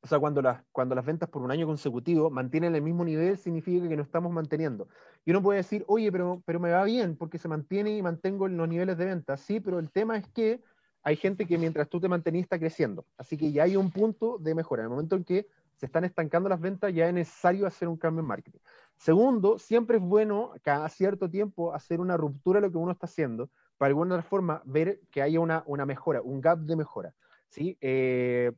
O 0.00 0.06
sea, 0.06 0.18
cuando 0.18 0.40
las, 0.40 0.62
cuando 0.72 0.94
las 0.94 1.04
ventas 1.04 1.28
por 1.28 1.42
un 1.42 1.50
año 1.50 1.66
consecutivo 1.66 2.30
mantienen 2.30 2.74
el 2.74 2.80
mismo 2.80 3.04
nivel, 3.04 3.36
significa 3.36 3.86
que 3.86 3.96
no 3.96 4.04
estamos 4.04 4.32
manteniendo. 4.32 4.88
Y 5.26 5.32
uno 5.32 5.42
puede 5.42 5.58
decir, 5.58 5.84
oye, 5.86 6.10
pero, 6.10 6.42
pero 6.46 6.60
me 6.60 6.70
va 6.70 6.84
bien 6.84 7.14
porque 7.14 7.36
se 7.36 7.48
mantiene 7.48 7.94
y 7.94 8.00
mantengo 8.00 8.48
los 8.48 8.68
niveles 8.68 8.96
de 8.96 9.04
ventas. 9.04 9.42
Sí, 9.42 9.60
pero 9.60 9.78
el 9.78 9.90
tema 9.90 10.16
es 10.16 10.26
que 10.28 10.62
hay 11.02 11.16
gente 11.16 11.46
que 11.46 11.58
mientras 11.58 11.88
tú 11.88 12.00
te 12.00 12.08
mantenís 12.08 12.44
está 12.44 12.58
creciendo. 12.58 13.04
Así 13.18 13.36
que 13.36 13.52
ya 13.52 13.64
hay 13.64 13.76
un 13.76 13.90
punto 13.90 14.38
de 14.38 14.54
mejora. 14.54 14.82
En 14.82 14.86
el 14.86 14.90
momento 14.90 15.16
en 15.16 15.24
que 15.24 15.46
se 15.76 15.86
están 15.86 16.04
estancando 16.04 16.48
las 16.48 16.60
ventas, 16.60 16.94
ya 16.94 17.08
es 17.08 17.14
necesario 17.14 17.66
hacer 17.66 17.88
un 17.88 17.96
cambio 17.96 18.20
en 18.20 18.26
marketing. 18.26 18.60
Segundo, 18.96 19.58
siempre 19.58 19.96
es 19.96 20.02
bueno 20.02 20.52
cada 20.62 20.88
cierto 20.88 21.28
tiempo 21.28 21.74
hacer 21.74 22.00
una 22.00 22.16
ruptura 22.16 22.60
de 22.60 22.66
lo 22.66 22.72
que 22.72 22.78
uno 22.78 22.92
está 22.92 23.06
haciendo, 23.06 23.50
para 23.78 23.88
de 23.88 23.92
alguna 23.92 24.22
forma 24.22 24.62
ver 24.64 25.00
que 25.10 25.22
haya 25.22 25.40
una, 25.40 25.64
una 25.66 25.84
mejora, 25.84 26.22
un 26.22 26.40
gap 26.40 26.60
de 26.60 26.76
mejora. 26.76 27.14
¿sí? 27.48 27.76
Eh, 27.80 28.52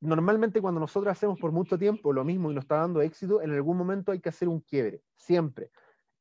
normalmente 0.00 0.60
cuando 0.60 0.78
nosotros 0.78 1.10
hacemos 1.10 1.40
por 1.40 1.50
mucho 1.50 1.76
tiempo 1.76 2.12
lo 2.12 2.22
mismo 2.22 2.52
y 2.52 2.54
nos 2.54 2.62
está 2.64 2.76
dando 2.76 3.00
éxito, 3.00 3.42
en 3.42 3.50
algún 3.50 3.76
momento 3.76 4.12
hay 4.12 4.20
que 4.20 4.28
hacer 4.28 4.48
un 4.48 4.60
quiebre, 4.60 5.02
siempre 5.16 5.70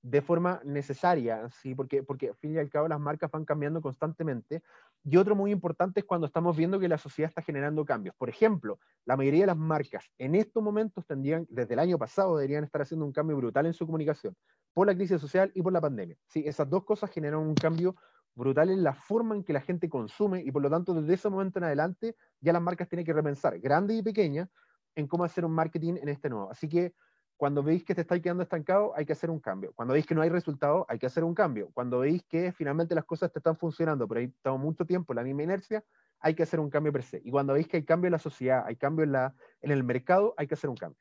de 0.02 0.22
forma 0.22 0.62
necesaria, 0.64 1.50
¿sí? 1.50 1.76
porque, 1.76 2.04
porque 2.04 2.30
al 2.30 2.36
fin 2.36 2.54
y 2.54 2.58
al 2.58 2.70
cabo 2.70 2.88
las 2.88 3.00
marcas 3.00 3.30
van 3.32 3.46
cambiando 3.46 3.82
constantemente. 3.82 4.62
Y 5.04 5.18
otro 5.18 5.36
muy 5.36 5.52
importante 5.52 6.02
es 6.02 6.06
cuando 6.06 6.28
estamos 6.28 6.56
viendo 6.56 6.80
que 6.80 6.88
la 6.88 6.98
sociedad 6.98 7.30
está 7.30 7.42
generando 7.42 7.84
cambios. 7.86 8.16
Por 8.16 8.30
ejemplo, 8.30 8.80
la 9.06 9.18
mayoría 9.18 9.42
de 9.42 9.48
las 9.48 9.58
marcas 9.58 10.06
en 10.18 10.36
estos 10.36 10.64
momentos 10.64 11.06
tendrían, 11.06 11.46
desde 11.50 11.74
el 11.74 11.80
año 11.80 11.98
pasado, 11.98 12.38
deberían 12.38 12.64
estar 12.64 12.82
haciendo 12.82 13.06
un 13.06 13.12
cambio 13.12 13.38
brutal 13.38 13.66
en 13.66 13.74
su 13.74 13.86
comunicación, 13.86 14.36
por 14.74 14.88
la 14.88 14.96
crisis 14.96 15.20
social 15.20 15.52
y 15.54 15.62
por 15.62 15.74
la 15.74 15.82
pandemia. 15.82 16.18
¿sí? 16.28 16.44
Esas 16.46 16.70
dos 16.70 16.84
cosas 16.84 17.10
generan 17.10 17.40
un 17.40 17.56
cambio 17.56 17.96
brutal 18.36 18.70
en 18.70 18.84
la 18.84 18.94
forma 18.94 19.36
en 19.36 19.44
que 19.44 19.52
la 19.52 19.62
gente 19.62 19.90
consume 19.90 20.42
y 20.42 20.52
por 20.52 20.62
lo 20.62 20.70
tanto 20.70 20.94
desde 20.94 21.16
ese 21.16 21.30
momento 21.30 21.58
en 21.58 21.66
adelante 21.66 22.16
ya 22.40 22.54
las 22.54 22.62
marcas 22.62 22.88
tienen 22.88 23.04
que 23.04 23.14
repensar, 23.14 23.60
grandes 23.60 23.98
y 23.98 24.04
pequeñas, 24.04 24.48
en 24.96 25.08
cómo 25.08 25.24
hacer 25.24 25.44
un 25.44 25.54
marketing 25.54 25.96
en 26.02 26.10
este 26.10 26.30
nuevo. 26.30 26.52
Así 26.52 26.70
que 26.70 26.94
cuando 27.38 27.62
veis 27.62 27.84
que 27.84 27.94
te 27.94 28.02
estáis 28.02 28.22
quedando 28.22 28.44
estancado, 28.44 28.94
hay 28.96 29.06
que 29.06 29.14
hacer 29.14 29.30
un 29.30 29.40
cambio. 29.40 29.72
Cuando 29.74 29.94
veis 29.94 30.08
que 30.08 30.16
no 30.16 30.24
hay 30.24 30.30
resultado, 30.30 30.86
hay 30.90 30.98
que 30.98 31.06
hacer 31.06 31.24
un 31.24 31.36
cambio. 31.36 31.70
Cuando 31.72 32.00
veis 32.00 32.24
que 32.28 32.52
finalmente 32.52 32.96
las 32.96 33.06
cosas 33.06 33.32
te 33.32 33.40
están 33.40 33.56
funcionando, 33.56 34.08
pero 34.08 34.20
hay 34.20 34.26
estado 34.26 34.58
mucho 34.58 34.86
tiempo 34.86 35.14
en 35.14 35.18
la 35.18 35.24
misma 35.24 35.44
inercia, 35.44 35.84
hay 36.20 36.34
que 36.34 36.44
hacer 36.44 36.60
un 36.60 36.72
cambio 36.72 36.92
per 36.92 37.04
se. 37.04 37.22
Y 37.24 37.30
cuando 37.30 37.54
veis 37.54 37.68
que 37.68 37.78
hay 37.78 37.86
cambio 37.86 38.08
en 38.08 38.14
la 38.14 38.20
sociedad, 38.20 38.64
hay 38.66 38.76
cambio 38.76 39.04
en, 39.06 39.12
la, 39.12 39.36
en 39.62 39.72
el 39.72 39.84
mercado, 39.84 40.34
hay 40.36 40.48
que 40.48 40.56
hacer 40.56 40.70
un 40.70 40.78
cambio. 40.78 41.00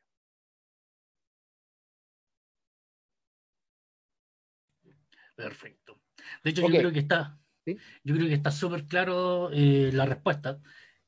Perfecto. 5.34 6.00
De 6.44 6.50
hecho, 6.50 6.62
yo 6.62 6.68
creo 6.68 6.92
que 6.92 7.00
está, 7.00 7.38
yo 7.64 8.14
creo 8.14 8.26
que 8.26 8.34
está 8.34 8.50
súper 8.50 8.86
claro 8.86 9.50
eh, 9.52 9.90
la 9.92 10.06
respuesta 10.06 10.60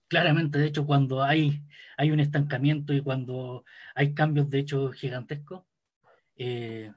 claramente, 0.08 0.58
de 0.58 0.66
hecho, 0.66 0.86
cuando 0.86 1.22
hay, 1.22 1.62
hay 1.96 2.10
un 2.10 2.20
estancamiento 2.20 2.92
y 2.92 3.02
cuando 3.02 3.64
hay 3.94 4.14
cambios, 4.14 4.50
de 4.50 4.58
hecho, 4.58 4.90
gigantescos, 4.90 5.64
eh, 6.36 6.92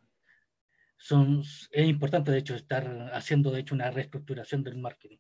son, 0.98 1.42
es 1.72 1.88
importante, 1.88 2.32
de 2.32 2.38
hecho, 2.38 2.56
estar 2.56 3.12
haciendo, 3.14 3.52
de 3.52 3.62
hecho, 3.62 3.76
una 3.76 3.92
reestructuración 3.92 4.64
del 4.64 4.78
marketing. 4.78 5.18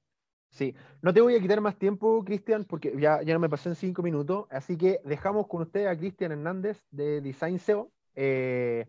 Sí, 0.50 0.76
no 1.02 1.14
te 1.14 1.22
voy 1.22 1.36
a 1.36 1.40
quitar 1.40 1.62
más 1.62 1.78
tiempo, 1.78 2.24
Cristian, 2.26 2.66
porque 2.66 2.94
ya, 3.00 3.22
ya 3.24 3.34
no 3.34 3.40
me 3.40 3.50
pasé 3.50 3.70
en 3.70 3.76
cinco 3.76 4.04
minutos, 4.04 4.48
así 4.52 4.78
que 4.78 5.00
dejamos 5.06 5.48
con 5.48 5.62
usted 5.62 5.86
a 5.88 5.98
Cristian 5.98 6.34
Hernández 6.34 6.84
de 6.92 7.22
Design 7.22 7.58
SEO, 7.58 7.92
eh, 8.16 8.88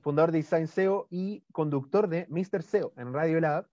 fundador 0.00 0.32
de 0.32 0.38
Design 0.38 0.66
SEO 0.66 1.06
y 1.10 1.44
conductor 1.52 2.08
de 2.08 2.26
Mr. 2.30 2.62
SEO 2.62 2.92
en 2.96 3.12
Radio 3.12 3.40
Lab. 3.40 3.68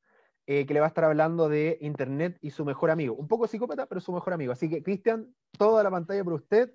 Eh, 0.52 0.66
que 0.66 0.74
le 0.74 0.80
va 0.80 0.88
a 0.88 0.90
estar 0.90 1.04
hablando 1.04 1.48
de 1.48 1.78
Internet 1.80 2.40
y 2.42 2.50
su 2.50 2.66
mejor 2.66 2.90
amigo. 2.90 3.14
Un 3.14 3.28
poco 3.28 3.46
psicópata, 3.46 3.86
pero 3.86 4.02
su 4.02 4.12
mejor 4.12 4.34
amigo. 4.34 4.52
Así 4.52 4.68
que, 4.68 4.82
Cristian, 4.82 5.28
toda 5.60 5.84
la 5.84 5.92
pantalla 5.92 6.24
por 6.24 6.34
usted. 6.34 6.72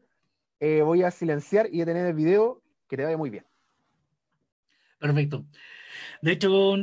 Eh, 0.60 0.82
voy 0.82 1.02
a 1.02 1.10
silenciar 1.10 1.66
y 1.72 1.80
detener 1.80 2.06
el 2.06 2.14
video. 2.14 2.62
Que 2.88 2.96
te 2.96 3.02
vaya 3.02 3.16
muy 3.16 3.30
bien. 3.30 3.44
Perfecto. 5.00 5.44
De 6.22 6.30
hecho, 6.30 6.76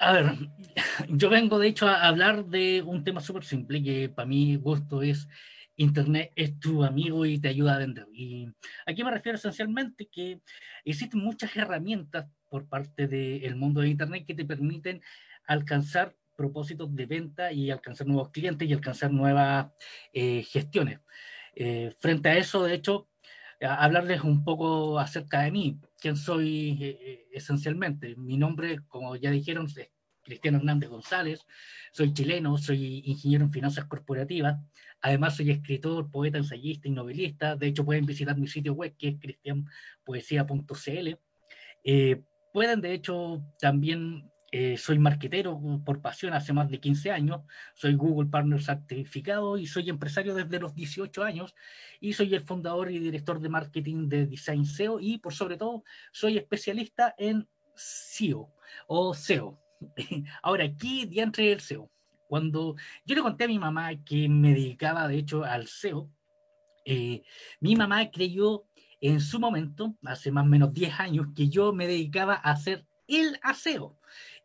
a 0.00 0.12
ver, 0.14 0.32
yo 1.10 1.28
vengo 1.28 1.58
de 1.58 1.68
hecho 1.68 1.86
a 1.86 2.08
hablar 2.08 2.46
de 2.46 2.80
un 2.80 3.04
tema 3.04 3.20
súper 3.20 3.44
simple 3.44 3.82
que 3.82 4.08
para 4.08 4.26
mí 4.26 4.56
gusto 4.56 5.02
es 5.02 5.28
Internet 5.76 6.32
es 6.34 6.58
tu 6.58 6.82
amigo 6.82 7.26
y 7.26 7.38
te 7.38 7.48
ayuda 7.48 7.74
a 7.74 7.78
vender. 7.78 8.06
Y 8.10 8.48
aquí 8.86 9.04
me 9.04 9.10
refiero 9.10 9.36
esencialmente 9.36 10.08
que 10.10 10.40
existen 10.82 11.20
muchas 11.20 11.54
herramientas 11.54 12.26
por 12.48 12.66
parte 12.66 13.06
del 13.06 13.54
mundo 13.56 13.82
de 13.82 13.90
Internet 13.90 14.24
que 14.26 14.34
te 14.34 14.46
permiten 14.46 15.02
alcanzar 15.44 16.14
propósitos 16.38 16.94
de 16.94 17.04
venta 17.04 17.52
y 17.52 17.70
alcanzar 17.72 18.06
nuevos 18.06 18.30
clientes 18.30 18.68
y 18.68 18.72
alcanzar 18.72 19.10
nuevas 19.10 19.72
eh, 20.12 20.44
gestiones. 20.44 21.00
Eh, 21.56 21.92
frente 21.98 22.28
a 22.28 22.38
eso, 22.38 22.62
de 22.62 22.74
hecho, 22.74 23.08
hablarles 23.60 24.22
un 24.22 24.44
poco 24.44 25.00
acerca 25.00 25.40
de 25.40 25.50
mí, 25.50 25.80
quién 26.00 26.16
soy 26.16 26.78
eh, 26.80 27.26
esencialmente. 27.32 28.14
Mi 28.14 28.36
nombre, 28.36 28.78
como 28.86 29.16
ya 29.16 29.32
dijeron, 29.32 29.66
es 29.66 29.90
Cristiano 30.22 30.58
Hernández 30.58 30.88
González, 30.90 31.44
soy 31.90 32.14
chileno, 32.14 32.56
soy 32.56 33.02
ingeniero 33.04 33.44
en 33.44 33.50
finanzas 33.50 33.86
corporativas, 33.86 34.58
además 35.00 35.34
soy 35.36 35.50
escritor, 35.50 36.08
poeta, 36.08 36.38
ensayista 36.38 36.86
y 36.86 36.92
novelista, 36.92 37.56
de 37.56 37.66
hecho 37.66 37.84
pueden 37.84 38.06
visitar 38.06 38.38
mi 38.38 38.46
sitio 38.46 38.74
web 38.74 38.94
que 38.96 39.08
es 39.08 39.16
cristianpoesia.cl. 39.18 41.08
pueden 42.52 42.80
de 42.80 42.92
hecho 42.92 43.42
también 43.58 44.30
eh, 44.50 44.78
soy 44.78 44.98
marquetero 44.98 45.60
por 45.84 46.00
pasión 46.00 46.32
hace 46.32 46.54
más 46.54 46.70
de 46.70 46.80
15 46.80 47.10
años, 47.10 47.42
soy 47.74 47.94
Google 47.94 48.30
Partner 48.30 48.62
certificado 48.62 49.58
y 49.58 49.66
soy 49.66 49.90
empresario 49.90 50.34
desde 50.34 50.58
los 50.58 50.74
18 50.74 51.22
años 51.22 51.54
y 52.00 52.14
soy 52.14 52.34
el 52.34 52.40
fundador 52.40 52.90
y 52.90 52.98
director 52.98 53.40
de 53.40 53.50
marketing 53.50 54.08
de 54.08 54.26
Design 54.26 54.64
SEO 54.64 55.00
y 55.00 55.18
por 55.18 55.34
sobre 55.34 55.58
todo 55.58 55.84
soy 56.12 56.38
especialista 56.38 57.14
en 57.18 57.46
SEO 57.74 58.48
o 58.86 59.12
SEO. 59.12 59.60
Ahora, 60.42 60.64
¿qué 60.74 61.04
diantre 61.06 61.52
el 61.52 61.60
SEO? 61.60 61.90
Cuando 62.26 62.74
yo 63.04 63.16
le 63.16 63.22
conté 63.22 63.44
a 63.44 63.48
mi 63.48 63.58
mamá 63.58 64.02
que 64.02 64.30
me 64.30 64.54
dedicaba 64.54 65.08
de 65.08 65.18
hecho 65.18 65.44
al 65.44 65.66
SEO, 65.66 66.10
eh, 66.86 67.22
mi 67.60 67.76
mamá 67.76 68.10
creyó 68.10 68.64
en 69.02 69.20
su 69.20 69.38
momento, 69.38 69.94
hace 70.04 70.32
más 70.32 70.44
o 70.44 70.48
menos 70.48 70.72
10 70.72 71.00
años, 71.00 71.26
que 71.36 71.50
yo 71.50 71.74
me 71.74 71.86
dedicaba 71.86 72.34
a 72.34 72.52
hacer 72.52 72.86
el 73.06 73.38
aseo 73.42 73.98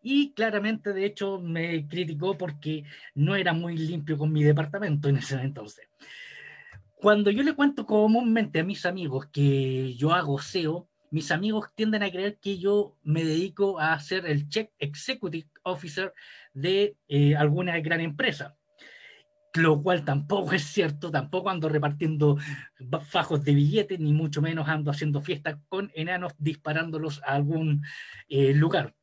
y 0.04 0.34
claramente, 0.34 0.94
de 0.94 1.06
hecho, 1.06 1.40
me 1.40 1.88
criticó 1.88 2.38
porque 2.38 2.84
no 3.16 3.36
era 3.36 3.54
muy 3.54 3.78
limpio 3.78 4.18
con 4.18 4.32
mi 4.32 4.44
departamento 4.44 5.10
en 5.10 5.18
ese 5.18 5.42
entonces. 5.42 5.88
Cuando 6.96 7.32
yo 7.32 7.42
le 7.42 7.56
cuento 7.56 7.86
comúnmente 7.86 8.60
a 8.60 8.64
mis 8.64 8.86
amigos 8.86 9.28
que 9.28 9.96
yo 9.96 10.14
hago 10.14 10.40
SEO, 10.40 10.88
mis 11.10 11.32
amigos 11.32 11.70
tienden 11.76 12.04
a 12.04 12.12
creer 12.12 12.38
que 12.40 12.58
yo 12.58 12.98
me 13.04 13.24
dedico 13.24 13.80
a 13.80 13.98
ser 14.00 14.26
el 14.26 14.50
Check 14.50 14.72
Executive 14.80 15.48
Officer 15.64 16.14
de 16.54 16.98
eh, 17.08 17.36
alguna 17.36 17.80
gran 17.80 18.02
empresa 18.02 18.56
lo 19.56 19.82
cual 19.82 20.04
tampoco 20.04 20.54
es 20.54 20.64
cierto, 20.64 21.12
tampoco 21.12 21.50
ando 21.50 21.70
repartiendo 21.70 22.38
fajos 23.08 23.44
de 23.44 23.54
billetes, 23.54 24.00
ni 24.00 24.14
mucho 24.14 24.42
menos 24.42 24.68
ando 24.68 24.92
haciendo 24.92 25.22
fiestas 25.22 25.58
con 25.70 25.92
enanos 25.94 26.34
disparándolos 26.38 27.22
a 27.24 27.34
algún 27.34 27.84
eh, 28.30 28.54
lugar. 28.54 28.96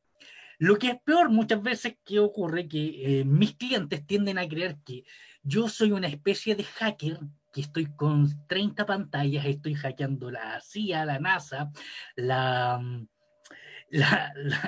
Lo 0.61 0.77
que 0.77 0.89
es 0.89 1.01
peor 1.01 1.31
muchas 1.31 1.59
veces 1.63 1.95
que 2.05 2.19
ocurre 2.19 2.67
que 2.67 3.21
eh, 3.21 3.25
mis 3.25 3.55
clientes 3.55 4.05
tienden 4.05 4.37
a 4.37 4.47
creer 4.47 4.77
que 4.85 5.05
yo 5.41 5.67
soy 5.67 5.91
una 5.91 6.05
especie 6.05 6.53
de 6.53 6.63
hacker, 6.63 7.17
que 7.51 7.61
estoy 7.61 7.87
con 7.95 8.29
30 8.45 8.85
pantallas, 8.85 9.43
estoy 9.47 9.73
hackeando 9.73 10.29
la 10.29 10.61
CIA, 10.61 11.05
la 11.05 11.17
NASA, 11.17 11.71
la, 12.15 12.79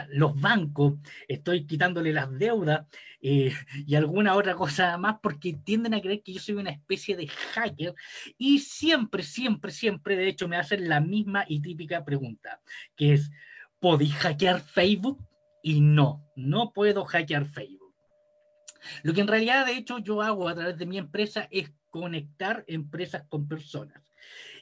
los 0.10 0.42
bancos, 0.42 0.96
estoy 1.28 1.68
quitándole 1.68 2.12
las 2.12 2.40
deudas 2.40 2.88
eh, 3.22 3.54
y 3.86 3.94
alguna 3.94 4.34
otra 4.34 4.56
cosa 4.56 4.98
más 4.98 5.18
porque 5.22 5.60
tienden 5.64 5.94
a 5.94 6.02
creer 6.02 6.24
que 6.24 6.34
yo 6.34 6.40
soy 6.40 6.56
una 6.56 6.72
especie 6.72 7.16
de 7.16 7.28
hacker 7.28 7.94
y 8.40 8.58
siempre, 8.58 9.22
siempre, 9.22 9.72
siempre, 9.72 10.16
de 10.16 10.28
hecho, 10.28 10.48
me 10.48 10.58
hacen 10.58 10.90
la 10.90 11.02
misma 11.02 11.46
y 11.48 11.62
típica 11.62 12.04
pregunta, 12.04 12.62
que 12.96 13.14
es, 13.14 13.30
¿podéis 13.80 14.16
hackear 14.16 14.60
Facebook? 14.60 15.24
Y 15.64 15.82
no, 15.82 16.30
no 16.36 16.74
puedo 16.74 17.06
hackear 17.06 17.46
Facebook. 17.46 17.96
Lo 19.02 19.14
que 19.14 19.22
en 19.22 19.28
realidad, 19.28 19.66
de 19.66 19.78
hecho, 19.78 19.98
yo 19.98 20.22
hago 20.22 20.48
a 20.48 20.54
través 20.54 20.78
de 20.78 20.86
mi 20.86 20.98
empresa 20.98 21.48
es 21.50 21.72
conectar 21.90 22.66
empresas 22.68 23.24
con 23.30 23.48
personas. 23.48 24.04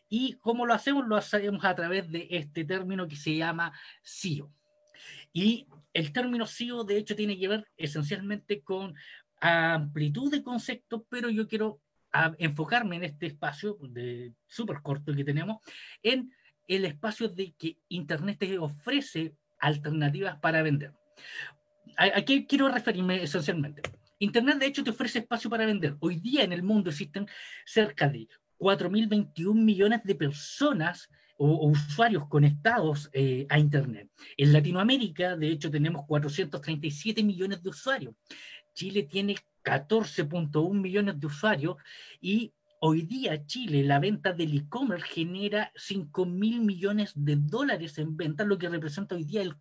¿Y 0.07 0.33
cómo 0.33 0.65
lo 0.65 0.73
hacemos? 0.73 1.07
Lo 1.07 1.15
hacemos 1.15 1.65
a 1.65 1.75
través 1.75 2.09
de 2.11 2.27
este 2.29 2.63
término 2.63 3.07
que 3.07 3.15
se 3.15 3.35
llama 3.35 3.73
SEO. 4.03 4.53
Y 5.33 5.67
el 5.93 6.13
término 6.13 6.45
SEO, 6.45 6.83
de 6.83 6.97
hecho, 6.97 7.15
tiene 7.15 7.37
que 7.39 7.47
ver 7.47 7.67
esencialmente 7.77 8.61
con 8.61 8.93
amplitud 9.39 10.29
de 10.29 10.43
conceptos, 10.43 11.01
pero 11.09 11.29
yo 11.29 11.47
quiero 11.47 11.81
enfocarme 12.37 12.97
en 12.97 13.05
este 13.05 13.25
espacio 13.25 13.77
de 13.81 14.33
súper 14.45 14.81
corto 14.81 15.15
que 15.15 15.23
tenemos 15.23 15.57
en 16.03 16.31
el 16.67 16.85
espacio 16.85 17.29
de 17.29 17.53
que 17.53 17.77
Internet 17.87 18.37
te 18.37 18.59
ofrece 18.59 19.33
alternativas 19.61 20.37
para 20.39 20.61
vender. 20.63 20.93
¿A, 21.97 22.21
qué 22.23 22.45
quiero 22.45 22.67
referirme 22.69 23.23
esencialmente? 23.23 23.81
Internet, 24.19 24.57
de 24.59 24.65
hecho, 24.67 24.83
te 24.83 24.91
ofrece 24.91 25.19
espacio 25.19 25.49
para 25.49 25.65
vender. 25.65 25.95
Hoy 25.99 26.17
día 26.17 26.43
en 26.43 26.53
el 26.53 26.63
mundo 26.63 26.89
existen 26.89 27.27
cerca 27.65 28.07
de 28.09 28.27
4.021 28.59 29.53
millones 29.55 30.01
de 30.03 30.15
personas 30.15 31.09
o, 31.37 31.67
usuarios 31.67 32.27
conectados 32.27 33.09
eh, 33.13 33.47
a 33.49 33.57
Internet. 33.57 34.09
En 34.37 34.53
Latinoamérica, 34.53 35.35
de 35.35 35.47
hecho, 35.47 35.71
tenemos 35.71 36.05
437 36.05 37.23
millones 37.23 37.63
de 37.63 37.69
usuarios. 37.69 38.13
Chile 38.73 39.03
tiene 39.03 39.35
14.1 39.63 40.73
millones 40.73 41.19
de 41.19 41.27
usuarios 41.27 41.77
y 42.19 42.53
hoy 42.83 43.03
día 43.03 43.45
Chile, 43.45 43.83
la 43.83 43.99
venta 43.99 44.33
del 44.33 44.57
e-commerce 44.57 45.05
genera 45.05 45.71
5 45.75 46.25
mil 46.25 46.61
millones 46.61 47.13
de 47.15 47.35
dólares 47.35 47.97
en 47.99 48.17
ventas, 48.17 48.47
lo 48.47 48.57
que 48.57 48.69
representa 48.69 49.15
hoy 49.15 49.23
día 49.23 49.43
el 49.43 49.55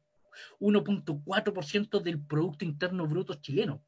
1.4% 0.59 2.01
del 2.01 2.21
Producto 2.21 2.65
Interno 2.65 3.07
Bruto 3.07 3.35
chileno. 3.35 3.83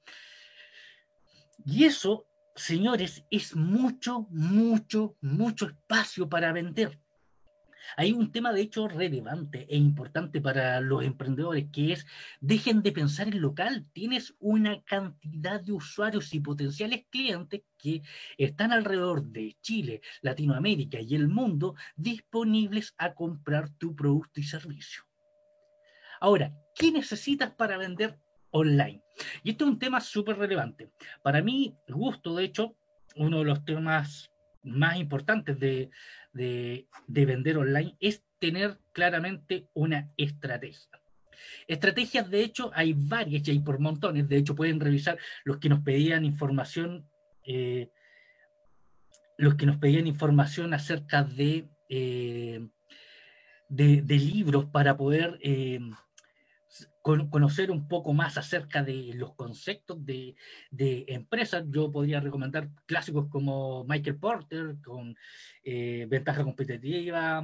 Y 1.65 1.85
eso, 1.85 2.27
señores, 2.55 3.25
es 3.31 3.57
mucho, 3.57 4.27
mucho, 4.31 5.17
mucho 5.23 5.67
espacio 5.67 6.29
para 6.29 6.53
vender. 6.53 7.01
Hay 7.97 8.13
un 8.13 8.33
tema, 8.33 8.53
de 8.53 8.63
hecho, 8.63 8.89
relevante 8.89 9.67
e 9.69 9.77
importante 9.77 10.41
para 10.41 10.81
los 10.81 11.05
emprendedores, 11.05 11.67
que 11.73 11.93
es, 11.93 12.07
dejen 12.41 12.83
de 12.83 12.93
pensar 12.93 13.29
en 13.29 13.41
local. 13.41 13.87
Tienes 13.93 14.35
una 14.39 14.83
cantidad 14.83 15.61
de 15.61 15.73
usuarios 15.73 16.33
y 16.35 16.41
potenciales 16.41 17.05
clientes 17.11 17.63
que 17.79 18.03
están 18.39 18.73
alrededor 18.73 19.25
de 19.25 19.57
Chile, 19.61 20.01
Latinoamérica 20.21 21.01
y 21.01 21.15
el 21.15 21.29
mundo 21.29 21.75
disponibles 21.97 22.95
a 22.99 23.15
comprar 23.15 23.71
tu 23.71 23.95
producto 23.95 24.41
y 24.41 24.45
servicio. 24.45 25.03
Ahora, 26.21 26.53
¿qué 26.77 26.93
necesitas 26.93 27.51
para 27.51 27.77
vender 27.77 28.19
online? 28.53 29.03
Y 29.43 29.51
este 29.51 29.65
es 29.65 29.71
un 29.71 29.79
tema 29.79 30.01
súper 30.01 30.39
relevante. 30.39 30.93
Para 31.23 31.43
mí, 31.43 31.77
gusto, 31.89 32.37
de 32.37 32.45
hecho, 32.45 32.77
uno 33.17 33.39
de 33.39 33.45
los 33.45 33.65
temas 33.65 34.32
más 34.63 34.97
importantes 34.97 35.59
de, 35.59 35.91
de, 36.33 36.87
vender 37.09 37.59
online 37.59 37.97
es 38.01 38.25
tener 38.39 38.79
claramente 38.93 39.69
una 39.75 40.11
estrategia. 40.17 40.89
Estrategias, 41.67 42.31
de 42.31 42.45
hecho, 42.45 42.71
hay 42.75 42.93
varias 42.93 43.47
y 43.47 43.51
hay 43.51 43.61
por 43.61 43.79
montones. 43.79 44.29
De 44.29 44.37
hecho, 44.37 44.55
pueden 44.55 44.81
revisar 44.81 45.19
los 45.45 45.59
que 45.59 45.69
nos 45.69 45.81
pedían 45.81 46.25
información, 46.25 47.09
eh, 47.45 47.91
los 49.37 49.57
que 49.57 49.67
nos 49.67 49.79
pedían 49.79 50.07
información 50.07 50.75
acerca 50.75 51.25
de, 51.25 51.69
eh, 51.89 52.69
de, 53.69 54.17
libros 54.19 54.67
para 54.67 54.97
poder 54.97 55.39
eh, 55.43 55.81
conocer 57.03 57.71
un 57.71 57.89
poco 57.89 58.13
más 58.13 58.39
acerca 58.39 58.83
de 58.83 59.13
los 59.15 59.35
conceptos 59.35 60.05
de, 60.05 60.35
de 60.71 61.05
empresas, 61.09 61.65
yo 61.69 61.91
podría 61.91 62.21
recomendar 62.21 62.71
clásicos 62.87 63.29
como 63.29 63.85
Michael 63.85 64.19
Porter 64.19 64.77
con 64.83 65.17
eh, 65.65 66.07
Ventaja 66.09 66.45
Competitiva, 66.45 67.43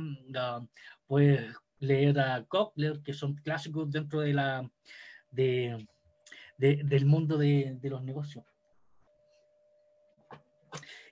pues 1.06 1.40
leer 1.80 2.18
a 2.20 2.44
Kotler, 2.44 3.00
que 3.02 3.12
son 3.12 3.34
clásicos 3.36 3.90
dentro 3.90 4.20
de 4.20 4.32
la, 4.32 4.70
de, 5.30 5.86
del 6.58 7.06
mundo 7.06 7.36
de, 7.36 7.78
los 7.82 8.02
negocios. 8.02 8.44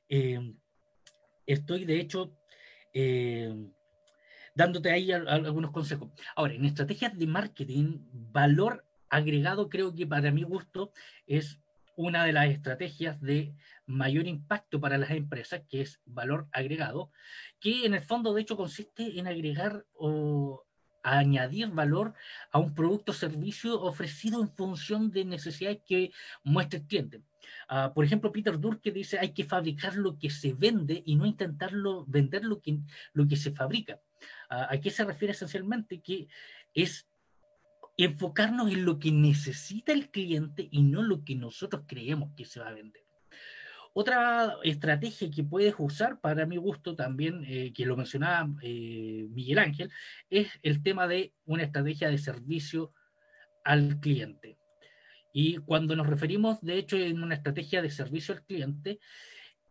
Eh, 0.08 0.54
estoy, 1.46 1.84
de 1.84 2.00
hecho, 2.00 2.36
eh, 2.94 3.54
dándote 4.56 4.90
ahí 4.90 5.12
algunos 5.12 5.70
consejos. 5.70 6.08
Ahora, 6.34 6.54
en 6.54 6.64
estrategias 6.64 7.16
de 7.16 7.26
marketing, 7.26 7.98
valor 8.32 8.84
agregado 9.08 9.68
creo 9.68 9.94
que 9.94 10.06
para 10.06 10.32
mi 10.32 10.42
gusto 10.42 10.90
es 11.26 11.60
una 11.94 12.24
de 12.24 12.32
las 12.32 12.48
estrategias 12.48 13.20
de 13.20 13.54
mayor 13.86 14.26
impacto 14.26 14.80
para 14.80 14.98
las 14.98 15.10
empresas, 15.10 15.62
que 15.68 15.82
es 15.82 16.00
valor 16.04 16.48
agregado, 16.52 17.10
que 17.60 17.86
en 17.86 17.94
el 17.94 18.02
fondo 18.02 18.34
de 18.34 18.42
hecho 18.42 18.56
consiste 18.56 19.18
en 19.18 19.26
agregar 19.26 19.84
o 19.94 20.64
añadir 21.02 21.68
valor 21.68 22.14
a 22.50 22.58
un 22.58 22.74
producto 22.74 23.12
o 23.12 23.14
servicio 23.14 23.80
ofrecido 23.80 24.40
en 24.40 24.50
función 24.50 25.10
de 25.10 25.24
necesidades 25.24 25.80
que 25.86 26.10
muestre 26.42 26.80
el 26.80 26.86
cliente. 26.86 27.22
Ah, 27.68 27.92
por 27.94 28.04
ejemplo, 28.04 28.32
Peter 28.32 28.58
Durke 28.58 28.90
dice 28.90 29.18
hay 29.18 29.32
que 29.32 29.44
fabricar 29.44 29.94
lo 29.94 30.18
que 30.18 30.30
se 30.30 30.52
vende 30.52 31.02
y 31.06 31.14
no 31.14 31.26
intentarlo 31.26 32.04
vender 32.06 32.44
lo 32.44 32.60
que, 32.60 32.78
lo 33.12 33.28
que 33.28 33.36
se 33.36 33.52
fabrica. 33.52 34.00
¿A, 34.48 34.78
qué 34.78 34.90
se 34.90 35.04
refiere 35.04 35.32
esencialmente? 35.32 36.00
Que 36.00 36.28
es 36.74 37.08
enfocarnos 37.96 38.70
en 38.70 38.84
lo 38.84 38.98
que 38.98 39.10
necesita 39.10 39.92
el 39.92 40.10
cliente 40.10 40.68
y 40.70 40.82
no 40.82 41.02
lo 41.02 41.24
que 41.24 41.34
nosotros 41.34 41.84
creemos 41.86 42.30
que 42.36 42.44
se 42.44 42.60
va 42.60 42.68
a 42.68 42.74
vender. 42.74 43.02
Otra 43.94 44.56
estrategia 44.62 45.30
que 45.30 45.42
puedes 45.42 45.74
usar, 45.78 46.20
para 46.20 46.44
mi 46.44 46.58
gusto 46.58 46.94
también, 46.94 47.42
eh, 47.46 47.72
que 47.72 47.86
lo 47.86 47.96
mencionaba 47.96 48.46
eh, 48.60 49.26
Miguel 49.30 49.58
Ángel, 49.58 49.90
es 50.28 50.48
el 50.62 50.82
tema 50.82 51.08
de 51.08 51.32
una 51.46 51.62
estrategia 51.62 52.10
de 52.10 52.18
servicio 52.18 52.92
al 53.64 53.98
cliente. 54.00 54.58
Y 55.32 55.56
cuando 55.58 55.96
nos 55.96 56.06
referimos, 56.06 56.60
de 56.60 56.76
hecho, 56.76 56.98
en 56.98 57.22
una 57.22 57.34
estrategia 57.34 57.80
de 57.80 57.90
servicio 57.90 58.34
al 58.34 58.42
cliente, 58.44 59.00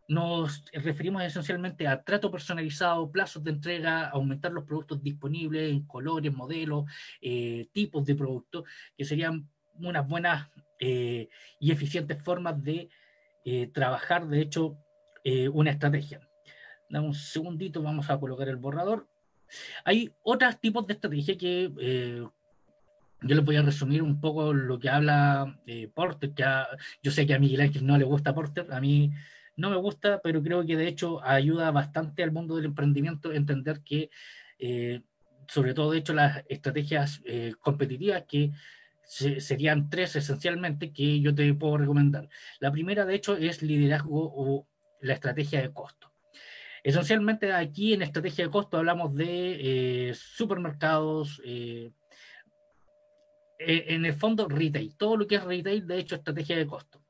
nos 0.08 0.64
referimos 0.72 1.22
esencialmente 1.22 1.86
a 1.88 2.02
trato 2.02 2.30
personalizado, 2.30 3.10
plazos 3.10 3.42
de 3.42 3.50
entrega, 3.50 4.08
aumentar 4.08 4.52
los 4.52 4.64
productos 4.64 5.02
disponibles 5.02 5.70
en 5.70 5.82
colores, 5.82 6.32
modelos, 6.32 6.84
eh, 7.20 7.68
tipos 7.72 8.04
de 8.06 8.14
productos, 8.14 8.64
que 8.96 9.04
serían 9.04 9.48
unas 9.74 10.06
buenas 10.06 10.48
eh, 10.78 11.28
y 11.58 11.72
eficientes 11.72 12.22
formas 12.22 12.62
de 12.62 12.88
eh, 13.44 13.68
trabajar, 13.68 14.26
de 14.26 14.40
hecho, 14.40 14.78
una 15.52 15.72
estrategia. 15.72 16.20
Dame 16.88 17.08
un 17.08 17.14
segundito, 17.14 17.82
vamos 17.82 18.08
a 18.08 18.20
colocar 18.20 18.48
el 18.48 18.54
borrador. 18.54 19.08
Hay 19.84 20.14
otros 20.22 20.60
tipos 20.60 20.86
de 20.86 20.92
estrategia 20.92 21.36
que 21.36 22.22
yo 23.22 23.34
les 23.34 23.44
voy 23.44 23.56
a 23.56 23.62
resumir 23.62 24.04
un 24.04 24.20
poco 24.20 24.52
lo 24.52 24.78
que 24.78 24.88
habla 24.88 25.58
Porter, 25.94 26.32
que 26.32 26.44
yo 27.02 27.10
sé 27.10 27.26
que 27.26 27.34
a 27.34 27.40
Miguel 27.40 27.62
Ángel 27.62 27.84
no 27.84 27.98
le 27.98 28.04
gusta 28.04 28.32
Porter, 28.32 28.72
a 28.72 28.80
mí 28.80 29.10
no 29.56 29.70
me 29.70 29.76
gusta, 29.76 30.20
pero 30.22 30.42
creo 30.42 30.64
que 30.64 30.76
de 30.76 30.88
hecho 30.88 31.22
ayuda 31.24 31.70
bastante 31.70 32.22
al 32.22 32.32
mundo 32.32 32.56
del 32.56 32.66
emprendimiento 32.66 33.32
entender 33.32 33.82
que, 33.82 34.10
eh, 34.58 35.02
sobre 35.48 35.74
todo 35.74 35.92
de 35.92 35.98
hecho, 35.98 36.12
las 36.12 36.44
estrategias 36.48 37.22
eh, 37.24 37.54
competitivas 37.60 38.24
que 38.28 38.52
serían 39.08 39.88
tres 39.88 40.16
esencialmente 40.16 40.92
que 40.92 41.20
yo 41.20 41.34
te 41.34 41.54
puedo 41.54 41.78
recomendar. 41.78 42.28
La 42.58 42.72
primera, 42.72 43.06
de 43.06 43.14
hecho, 43.14 43.36
es 43.36 43.62
liderazgo 43.62 44.32
o 44.34 44.66
la 45.00 45.14
estrategia 45.14 45.62
de 45.62 45.72
costo. 45.72 46.12
Esencialmente 46.82 47.52
aquí 47.52 47.94
en 47.94 48.02
estrategia 48.02 48.44
de 48.44 48.50
costo 48.50 48.76
hablamos 48.76 49.14
de 49.14 50.08
eh, 50.10 50.14
supermercados, 50.14 51.40
e, 51.44 51.92
en 53.58 54.04
el 54.04 54.14
fondo 54.14 54.48
retail, 54.48 54.96
todo 54.96 55.16
lo 55.16 55.26
que 55.26 55.36
es 55.36 55.44
retail, 55.44 55.86
de 55.86 55.98
hecho, 55.98 56.16
estrategia 56.16 56.56
de 56.56 56.66
costo. 56.66 57.05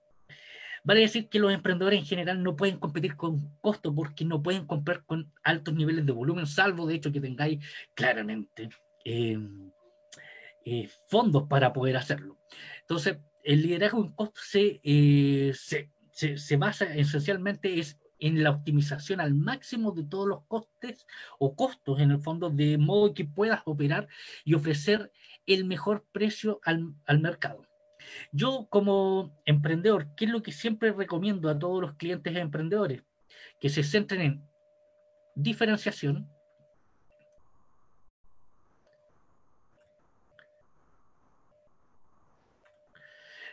Vale 0.87 1.01
decir 1.01 1.29
que 1.29 1.41
los 1.41 1.53
emprendedores 1.53 1.99
en 1.99 2.07
general 2.07 2.45
no 2.45 2.55
pueden 2.55 2.79
competir 2.79 3.17
con 3.17 3.59
costo 3.61 3.93
porque 3.93 4.25
no 4.25 4.41
pueden 4.41 4.67
comprar 4.67 5.05
con 5.05 5.33
altos 5.43 5.75
niveles 5.75 6.07
de 6.07 6.13
volumen, 6.13 6.47
salvo 6.47 6.87
de 6.87 6.95
hecho 6.95 7.11
que 7.11 7.21
tengáis 7.21 7.59
claramente 7.97 8.69
em, 9.05 9.73
eh, 10.65 10.89
fondos 11.09 11.49
para 11.49 11.73
poder 11.73 11.97
hacerlo. 11.97 12.39
Entonces, 12.83 13.19
el 13.43 13.63
liderazgo 13.63 14.01
en 14.01 14.13
costo 14.13 14.41
eh, 14.55 15.53
se, 15.57 15.91
se, 16.13 16.39
se, 16.39 16.57
basa 16.57 16.85
esencialmente 16.95 17.81
es 17.81 17.99
en 18.21 18.45
la 18.45 18.51
optimización 18.51 19.21
al 19.21 19.35
máximo 19.35 19.91
de 19.91 20.05
todos 20.05 20.29
los 20.29 20.45
costes 20.47 21.05
o 21.41 21.57
costos 21.57 21.99
en 21.99 22.13
el 22.13 22.21
fondo, 22.21 22.49
de 22.49 22.79
modo 22.79 23.13
que 23.13 23.25
puedas 23.25 23.63
operar 23.65 24.07
y 24.45 24.55
ofrecer 24.55 25.11
el 25.47 25.65
mejor 25.65 26.07
precio 26.13 26.61
al, 26.63 26.95
al 27.07 27.19
mercado. 27.19 27.67
Yo 28.33 28.67
como 28.71 29.37
emprendedor, 29.45 30.15
¿qué 30.17 30.27
es 30.27 30.31
lo 30.31 30.43
que 30.43 30.53
siempre 30.53 30.93
recomiendo 30.93 31.49
a 31.49 31.59
todos 31.59 31.81
los 31.81 31.95
clientes 31.95 32.37
emprendedores? 32.37 33.03
Que 33.61 33.69
se 33.69 33.83
centren 33.83 34.21
en 34.21 34.43
diferenciación, 35.35 36.29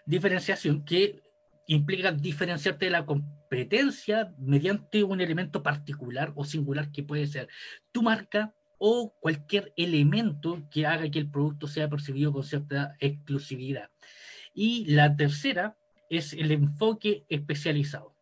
diferenciación 0.05 0.83
que 0.83 1.21
implica 1.67 2.11
diferenciarte 2.11 2.85
de 2.85 2.91
la 2.91 3.05
competencia 3.05 4.33
mediante 4.37 5.03
un 5.03 5.21
elemento 5.21 5.63
particular 5.63 6.33
o 6.35 6.43
singular 6.43 6.91
que 6.91 7.03
puede 7.03 7.27
ser 7.27 7.47
tu 7.91 8.01
marca 8.01 8.53
o 8.77 9.13
cualquier 9.21 9.71
elemento 9.77 10.67
que 10.69 10.85
haga 10.85 11.09
que 11.09 11.19
el 11.19 11.31
producto 11.31 11.67
sea 11.67 11.89
percibido 11.89 12.33
con 12.33 12.43
cierta 12.43 12.95
exclusividad. 12.99 13.89
Y 14.53 14.85
la 14.85 15.15
tercera 15.15 15.77
es 16.09 16.33
el 16.33 16.51
enfoque 16.51 17.25
especializado. 17.29 18.13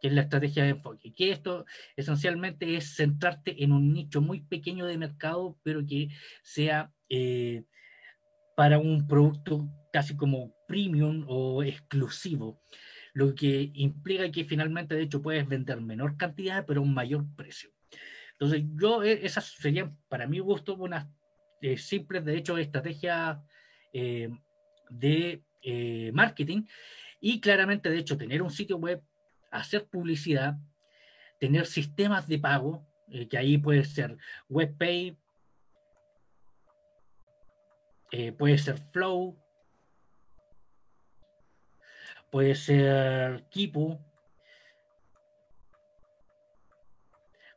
que 0.00 0.08
es 0.08 0.14
la 0.14 0.22
estrategia 0.22 0.64
de 0.64 0.70
enfoque, 0.70 1.14
que 1.14 1.30
esto 1.30 1.64
esencialmente 1.94 2.76
es 2.76 2.96
centrarte 2.96 3.62
en 3.62 3.70
un 3.70 3.92
nicho 3.92 4.20
muy 4.20 4.40
pequeño 4.40 4.84
de 4.84 4.98
mercado, 4.98 5.56
pero 5.62 5.86
que 5.86 6.08
sea 6.42 6.92
eh, 7.08 7.62
para 8.56 8.80
un 8.80 9.06
producto 9.06 9.68
casi 9.92 10.16
como 10.16 10.56
premium 10.66 11.24
o 11.28 11.62
exclusivo, 11.62 12.60
lo 13.12 13.32
que 13.34 13.70
implica 13.74 14.30
que 14.32 14.44
finalmente, 14.44 14.96
de 14.96 15.02
hecho, 15.02 15.22
puedes 15.22 15.46
vender 15.46 15.80
menor 15.80 16.16
cantidad, 16.16 16.66
pero 16.66 16.80
a 16.80 16.82
un 16.82 16.94
mayor 16.94 17.24
precio. 17.36 17.70
Entonces, 18.32 18.64
yo, 18.74 19.04
eh, 19.04 19.20
esas 19.22 19.44
serían, 19.44 19.96
para 20.08 20.26
mi 20.26 20.40
gusto, 20.40 20.74
unas 20.74 21.06
eh, 21.60 21.76
simples, 21.76 22.24
de 22.24 22.38
hecho, 22.38 22.58
estrategias 22.58 23.38
de 24.98 25.42
marketing. 26.12 26.64
Y 27.20 27.40
claramente, 27.40 27.88
de 27.88 27.98
hecho, 27.98 28.16
tener 28.16 28.42
un 28.42 28.50
sitio 28.50 28.76
web 28.78 29.02
hacer 29.52 29.86
publicidad, 29.86 30.56
tener 31.38 31.66
sistemas 31.66 32.26
de 32.26 32.38
pago, 32.38 32.84
eh, 33.08 33.28
que 33.28 33.38
ahí 33.38 33.58
puede 33.58 33.84
ser 33.84 34.16
WebPay, 34.48 35.16
eh, 38.10 38.32
puede 38.32 38.58
ser 38.58 38.78
Flow, 38.92 39.36
puede 42.30 42.54
ser 42.54 43.44
Kipu, 43.50 44.00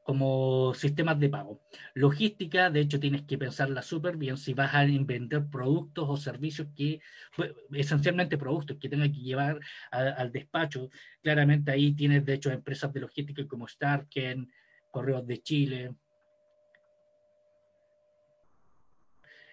como 0.05 0.71
sistemas 0.75 1.19
de 1.19 1.29
pago. 1.29 1.59
Logística, 1.95 2.69
de 2.69 2.81
hecho, 2.81 2.99
tienes 2.99 3.23
que 3.23 3.39
pensarla 3.39 3.81
súper 3.81 4.17
bien 4.17 4.37
si 4.37 4.53
vas 4.53 4.75
a 4.75 4.85
vender 4.85 5.47
productos 5.49 6.05
o 6.07 6.15
servicios 6.15 6.67
que, 6.75 7.01
pues, 7.35 7.51
esencialmente 7.73 8.37
productos 8.37 8.77
que 8.79 8.87
tengan 8.87 9.11
que 9.11 9.21
llevar 9.21 9.59
al 9.89 10.31
despacho. 10.31 10.91
Claramente 11.23 11.71
ahí 11.71 11.95
tienes, 11.95 12.23
de 12.23 12.35
hecho, 12.35 12.51
empresas 12.51 12.93
de 12.93 12.99
logística 12.99 13.47
como 13.47 13.67
Starken, 13.67 14.47
Correos 14.91 15.25
de 15.25 15.41
Chile. 15.41 15.95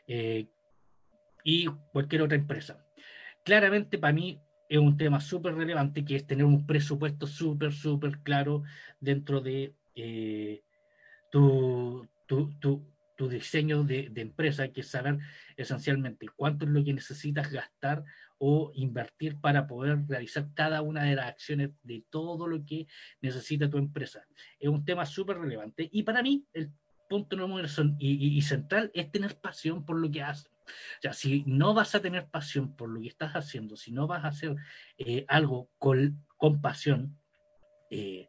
Eh, 0.06 0.46
y 1.44 1.66
cualquier 1.92 2.20
otra 2.20 2.36
empresa. 2.36 2.84
Claramente 3.42 3.96
para 3.96 4.12
mí 4.12 4.38
es 4.68 4.78
un 4.78 4.98
tema 4.98 5.18
súper 5.18 5.54
relevante 5.54 6.04
que 6.04 6.16
es 6.16 6.26
tener 6.26 6.44
un 6.44 6.66
presupuesto 6.66 7.26
súper, 7.26 7.72
súper 7.72 8.18
claro 8.18 8.64
dentro 9.00 9.40
de 9.40 9.74
eh, 9.94 10.62
tu, 11.30 12.08
tu, 12.26 12.82
diseño 13.28 13.84
de, 13.84 14.10
empresa, 14.16 14.66
que 14.72 14.80
es 14.80 14.88
saber 14.88 15.18
esencialmente 15.56 16.26
cuánto 16.34 16.64
es 16.64 16.72
lo 16.72 16.82
que 16.82 16.92
necesitas 16.92 17.52
gastar 17.52 18.02
o 18.38 18.72
invertir 18.74 19.40
para 19.40 19.68
poder 19.68 20.04
realizar 20.08 20.48
cada 20.54 20.82
una 20.82 21.04
de 21.04 21.14
las 21.14 21.26
acciones 21.26 21.70
de 21.84 22.04
todo 22.10 22.48
lo 22.48 22.66
que 22.66 22.88
necesita 23.20 23.70
tu 23.70 23.78
empresa. 23.78 24.26
Es 24.58 24.68
un 24.68 24.84
tema 24.84 25.06
súper 25.06 25.38
relevante 25.38 25.88
y 25.92 26.02
para 26.02 26.20
mí 26.20 26.44
el 26.52 26.72
punto 27.08 27.36
número 27.36 27.68
y, 28.00 28.36
y, 28.36 28.42
central 28.42 28.90
es 28.92 29.12
tener 29.12 29.36
pasión 29.36 29.84
por 29.84 29.98
lo 29.98 30.10
que 30.10 30.22
haces. 30.22 30.50
O 30.66 31.02
sea, 31.02 31.12
si 31.12 31.44
no 31.46 31.74
vas 31.74 31.94
a 31.94 32.00
tener 32.00 32.26
pasión 32.26 32.74
por 32.74 32.88
lo 32.88 33.00
que 33.00 33.08
estás 33.08 33.32
haciendo, 33.34 33.76
si 33.76 33.92
no 33.92 34.06
vas 34.06 34.24
a 34.24 34.28
hacer 34.28 34.56
eh, 34.98 35.24
algo 35.28 35.68
con, 35.78 36.24
con 36.36 36.60
pasión, 36.60 37.16
eh, 37.90 38.28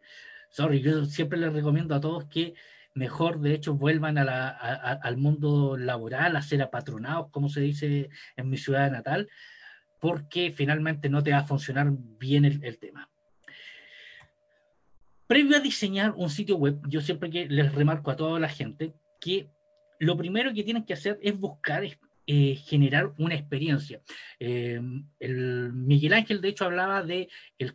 sorry, 0.54 0.82
yo 0.82 1.06
siempre 1.06 1.40
les 1.40 1.52
recomiendo 1.52 1.96
a 1.96 2.00
todos 2.00 2.26
que 2.26 2.54
mejor, 2.94 3.40
de 3.40 3.56
hecho, 3.56 3.74
vuelvan 3.74 4.20
al 4.20 5.18
mundo 5.18 5.76
laboral, 5.78 6.36
a 6.36 6.44
ser 6.44 6.62
apatronados, 6.62 7.32
como 7.32 7.50
se 7.50 7.62
dice 7.62 8.10
en 8.38 8.50
mi 8.50 8.58
ciudad 8.58 8.92
natal, 8.92 9.30
porque 10.00 10.54
finalmente 10.56 11.10
no 11.10 11.24
te 11.24 11.32
va 11.32 11.40
a 11.40 11.48
funcionar 11.48 11.88
bien 11.92 12.46
el, 12.46 12.78
tema. 12.78 13.10
Previo 15.26 15.58
a 15.58 15.60
diseñar 15.60 16.14
un 16.16 16.30
sitio 16.30 16.58
web, 16.58 16.80
yo 16.88 17.02
siempre 17.02 17.32
que 17.32 17.48
les 17.48 17.74
remarco 17.74 18.12
a 18.12 18.16
toda 18.16 18.40
la 18.40 18.50
gente 18.50 18.94
que 19.20 19.50
lo 19.98 20.16
primero 20.16 20.54
que 20.54 20.64
tienen 20.64 20.86
que 20.86 20.94
hacer 20.94 21.18
es 21.24 21.36
buscar 21.36 21.84
eh, 22.26 22.56
generar 22.56 23.14
una 23.18 23.36
experiencia. 23.36 24.02
Eh, 24.40 24.80
el 25.20 25.74
Miguel 25.74 26.14
Ángel, 26.14 26.40
de 26.40 26.50
hecho, 26.50 26.66
hablaba 26.66 27.04
de 27.04 27.28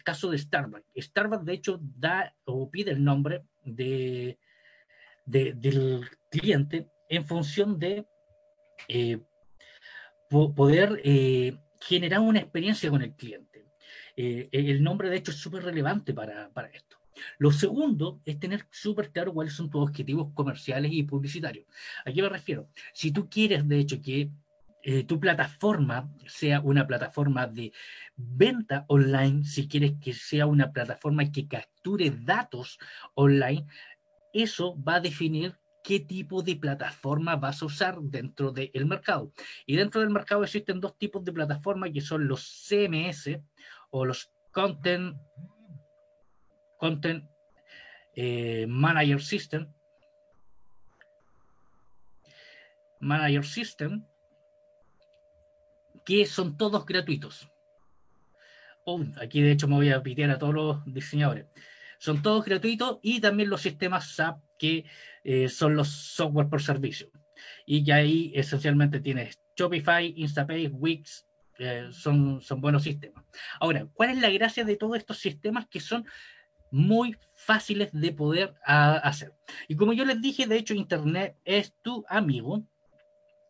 caso 0.02 0.30
de 0.30 0.38
Starbucks. 0.38 0.86
Starbucks, 0.96 1.44
de 1.44 1.52
hecho, 1.52 1.78
da 1.82 2.34
o 2.44 2.70
pide 2.70 2.92
el 2.92 3.04
nombre 3.04 3.44
de, 3.64 4.38
del 5.26 6.08
cliente 6.30 6.88
en 7.10 7.26
función 7.26 7.78
de 7.78 8.06
eh, 8.88 9.18
poder 10.30 11.02
generar 11.80 12.20
una 12.20 12.38
experiencia 12.38 12.88
con 12.90 13.02
el 13.02 13.14
cliente. 13.14 13.66
el 14.16 14.82
nombre, 14.82 15.10
de 15.10 15.16
hecho, 15.16 15.30
es 15.30 15.36
súper 15.36 15.62
relevante 15.62 16.14
para, 16.14 16.50
para 16.50 16.68
esto. 16.68 16.97
Lo 17.38 17.50
segundo 17.52 18.20
es 18.24 18.38
tener 18.38 18.66
súper 18.70 19.10
claro 19.10 19.32
cuáles 19.32 19.54
son 19.54 19.70
tus 19.70 19.82
objetivos 19.82 20.32
comerciales 20.34 20.92
y 20.92 21.02
publicitarios. 21.02 21.66
¿A 22.04 22.12
qué 22.12 22.22
me 22.22 22.28
refiero? 22.28 22.68
Si 22.92 23.10
tú 23.10 23.28
quieres, 23.28 23.66
de 23.68 23.78
hecho, 23.78 24.00
que 24.00 24.30
eh, 24.82 25.04
tu 25.04 25.18
plataforma 25.18 26.08
sea 26.26 26.60
una 26.60 26.86
plataforma 26.86 27.46
de 27.46 27.72
venta 28.16 28.84
online, 28.88 29.44
si 29.44 29.68
quieres 29.68 29.94
que 30.00 30.12
sea 30.12 30.46
una 30.46 30.72
plataforma 30.72 31.30
que 31.30 31.48
capture 31.48 32.10
datos 32.10 32.78
online, 33.14 33.66
eso 34.32 34.76
va 34.82 34.96
a 34.96 35.00
definir 35.00 35.56
qué 35.82 36.00
tipo 36.00 36.42
de 36.42 36.56
plataforma 36.56 37.36
vas 37.36 37.62
a 37.62 37.66
usar 37.66 37.98
dentro 38.00 38.52
del 38.52 38.86
mercado. 38.86 39.32
Y 39.66 39.76
dentro 39.76 40.00
del 40.00 40.10
mercado 40.10 40.44
existen 40.44 40.80
dos 40.80 40.96
tipos 40.98 41.24
de 41.24 41.32
plataformas 41.32 41.90
que 41.92 42.00
son 42.00 42.28
los 42.28 42.42
CMS 42.68 43.40
o 43.90 44.04
los 44.04 44.30
Content 44.52 45.16
Content 46.78 47.24
eh, 48.16 48.66
Manager 48.68 49.20
System. 49.20 49.72
Manager 53.00 53.44
System, 53.44 54.04
que 56.04 56.26
son 56.26 56.56
todos 56.56 56.84
gratuitos. 56.84 57.48
Oh, 58.84 59.04
aquí 59.20 59.42
de 59.42 59.52
hecho 59.52 59.68
me 59.68 59.74
voy 59.74 59.90
a 59.90 60.02
pitear 60.02 60.30
a 60.30 60.38
todos 60.38 60.54
los 60.54 60.84
diseñadores. 60.86 61.46
Son 61.98 62.22
todos 62.22 62.44
gratuitos 62.44 62.98
y 63.02 63.20
también 63.20 63.50
los 63.50 63.60
sistemas 63.60 64.14
SAP, 64.14 64.40
que 64.58 64.84
eh, 65.24 65.48
son 65.48 65.76
los 65.76 65.88
software 65.88 66.48
por 66.48 66.62
servicio. 66.62 67.10
Y 67.66 67.84
que 67.84 67.92
ahí 67.92 68.32
esencialmente 68.34 69.00
tienes 69.00 69.38
Shopify, 69.56 70.14
Instapay, 70.16 70.68
Wix, 70.68 71.26
eh, 71.58 71.88
son, 71.90 72.40
son 72.40 72.60
buenos 72.60 72.84
sistemas. 72.84 73.24
Ahora, 73.60 73.86
¿cuál 73.92 74.10
es 74.10 74.18
la 74.18 74.30
gracia 74.30 74.64
de 74.64 74.76
todos 74.76 74.96
estos 74.96 75.18
sistemas 75.18 75.66
que 75.68 75.80
son 75.80 76.06
muy 76.70 77.16
fáciles 77.34 77.90
de 77.92 78.12
poder 78.12 78.54
hacer. 78.64 79.32
Y 79.68 79.76
como 79.76 79.92
yo 79.92 80.04
les 80.04 80.20
dije, 80.20 80.46
de 80.46 80.56
hecho, 80.56 80.74
Internet 80.74 81.36
es 81.44 81.72
tu 81.82 82.04
amigo 82.08 82.62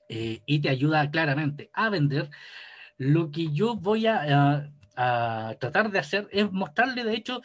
eh, 0.09 0.41
y 0.47 0.61
te 0.61 0.69
ayuda 0.69 1.11
claramente 1.11 1.71
a 1.73 1.91
vender. 1.91 2.31
Lo 2.97 3.31
que 3.31 3.53
yo 3.53 3.77
voy 3.77 4.07
a, 4.07 4.71
tratar 5.61 5.91
de 5.91 5.99
hacer 6.01 6.29
es 6.33 6.51
mostrarle, 6.51 7.05
de 7.05 7.15
hecho, 7.15 7.41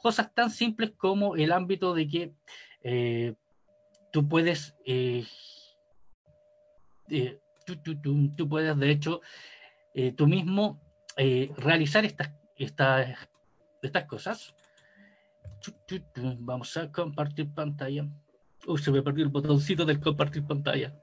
cosas 0.00 0.32
tan 0.34 0.50
simples 0.50 0.92
como 0.96 1.36
el 1.36 1.52
ámbito 1.52 1.94
de 1.94 2.06
que 2.06 2.32
eh, 2.84 3.34
tú 4.12 4.28
puedes, 4.28 4.74
eh, 4.86 5.24
tú, 7.66 8.48
puedes, 8.48 8.78
de 8.78 8.90
hecho, 8.90 9.20
tú 10.16 10.26
mismo 10.26 10.80
realizar 11.56 12.04
estas, 12.04 12.30
estas, 12.56 13.18
estas 13.82 14.04
cosas 14.04 14.54
Vamos 16.38 16.76
a 16.76 16.90
compartir 16.90 17.52
pantalla. 17.52 18.06
Uy, 18.66 18.78
se 18.78 18.90
me 18.90 19.02
perdió 19.02 19.24
el 19.24 19.30
botoncito 19.30 19.84
del 19.84 20.00
compartir 20.00 20.44
pantalla. 20.46 20.94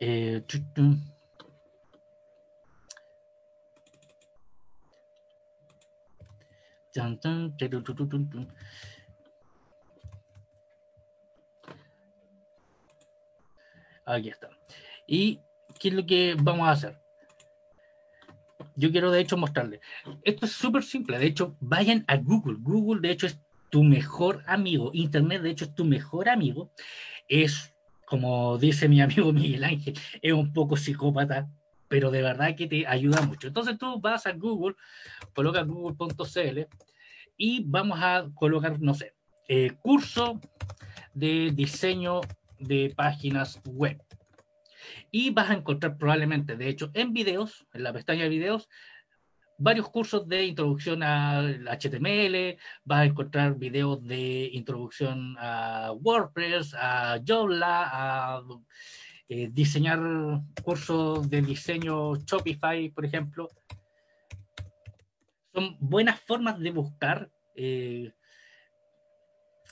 Eh, 0.00 0.44
Aquí 14.06 14.30
está. 14.30 14.48
¿Y 15.06 15.40
qué 15.78 15.88
es 15.88 15.94
lo 15.94 16.06
que 16.06 16.34
vamos 16.40 16.66
a 16.66 16.72
hacer? 16.72 17.07
Yo 18.76 18.90
quiero 18.90 19.10
de 19.10 19.20
hecho 19.20 19.36
mostrarles. 19.36 19.80
Esto 20.24 20.46
es 20.46 20.52
súper 20.52 20.82
simple. 20.82 21.18
De 21.18 21.26
hecho, 21.26 21.56
vayan 21.60 22.04
a 22.06 22.16
Google. 22.16 22.56
Google, 22.60 23.00
de 23.00 23.10
hecho, 23.12 23.26
es 23.26 23.38
tu 23.70 23.82
mejor 23.82 24.42
amigo. 24.46 24.90
Internet, 24.94 25.42
de 25.42 25.50
hecho, 25.50 25.64
es 25.66 25.74
tu 25.74 25.84
mejor 25.84 26.28
amigo. 26.28 26.70
Es, 27.28 27.74
como 28.06 28.58
dice 28.58 28.88
mi 28.88 29.00
amigo 29.00 29.32
Miguel 29.32 29.64
Ángel, 29.64 29.98
es 30.22 30.32
un 30.32 30.52
poco 30.52 30.76
psicópata, 30.76 31.48
pero 31.88 32.10
de 32.10 32.22
verdad 32.22 32.54
que 32.56 32.66
te 32.66 32.86
ayuda 32.86 33.22
mucho. 33.22 33.48
Entonces 33.48 33.78
tú 33.78 34.00
vas 34.00 34.26
a 34.26 34.32
Google, 34.32 34.76
colocas 35.34 35.66
google.cl 35.66 36.60
y 37.36 37.64
vamos 37.64 37.98
a 38.02 38.28
colocar, 38.34 38.80
no 38.80 38.94
sé, 38.94 39.14
eh, 39.48 39.72
curso 39.80 40.40
de 41.14 41.50
diseño 41.54 42.20
de 42.58 42.92
páginas 42.96 43.60
web 43.64 44.02
y 45.10 45.30
vas 45.30 45.50
a 45.50 45.54
encontrar 45.54 45.96
probablemente, 45.96 46.56
de 46.56 46.68
hecho, 46.68 46.90
en 46.94 47.12
videos, 47.12 47.66
en 47.72 47.82
la 47.82 47.92
pestaña 47.92 48.24
de 48.24 48.28
videos, 48.28 48.68
varios 49.58 49.88
cursos 49.90 50.26
de 50.28 50.46
introducción 50.46 51.02
al 51.02 51.66
HTML, 51.66 52.56
vas 52.84 53.00
a 53.00 53.04
encontrar 53.04 53.56
videos 53.56 54.02
de 54.04 54.50
introducción 54.52 55.36
a 55.38 55.92
WordPress, 55.92 56.74
a 56.74 57.20
Joomla, 57.26 57.90
a 57.92 58.42
eh, 59.28 59.48
diseñar 59.52 60.00
cursos 60.62 61.28
de 61.28 61.42
diseño 61.42 62.16
Shopify, 62.16 62.88
por 62.90 63.04
ejemplo. 63.04 63.48
Son 65.52 65.76
buenas 65.80 66.20
formas 66.20 66.58
de 66.60 66.70
buscar 66.70 67.28
eh, 67.56 68.12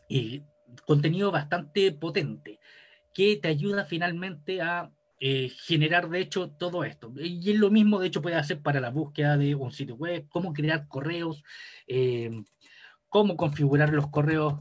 y 0.08 0.42
contenido 0.84 1.30
bastante 1.30 1.92
potente 1.92 2.58
que 3.14 3.36
te 3.36 3.48
ayuda 3.48 3.84
finalmente 3.84 4.60
a 4.60 4.90
eh, 5.18 5.48
generar 5.48 6.10
de 6.10 6.20
hecho 6.20 6.50
todo 6.50 6.84
esto. 6.84 7.10
Y 7.16 7.50
es 7.50 7.58
lo 7.58 7.70
mismo 7.70 7.98
de 7.98 8.08
hecho 8.08 8.20
puede 8.20 8.36
hacer 8.36 8.60
para 8.60 8.80
la 8.80 8.90
búsqueda 8.90 9.38
de 9.38 9.54
un 9.54 9.72
sitio 9.72 9.94
web, 9.96 10.26
cómo 10.28 10.52
crear 10.52 10.88
correos, 10.88 11.42
eh, 11.86 12.30
cómo 13.08 13.36
configurar 13.36 13.94
los 13.94 14.08
correos. 14.08 14.54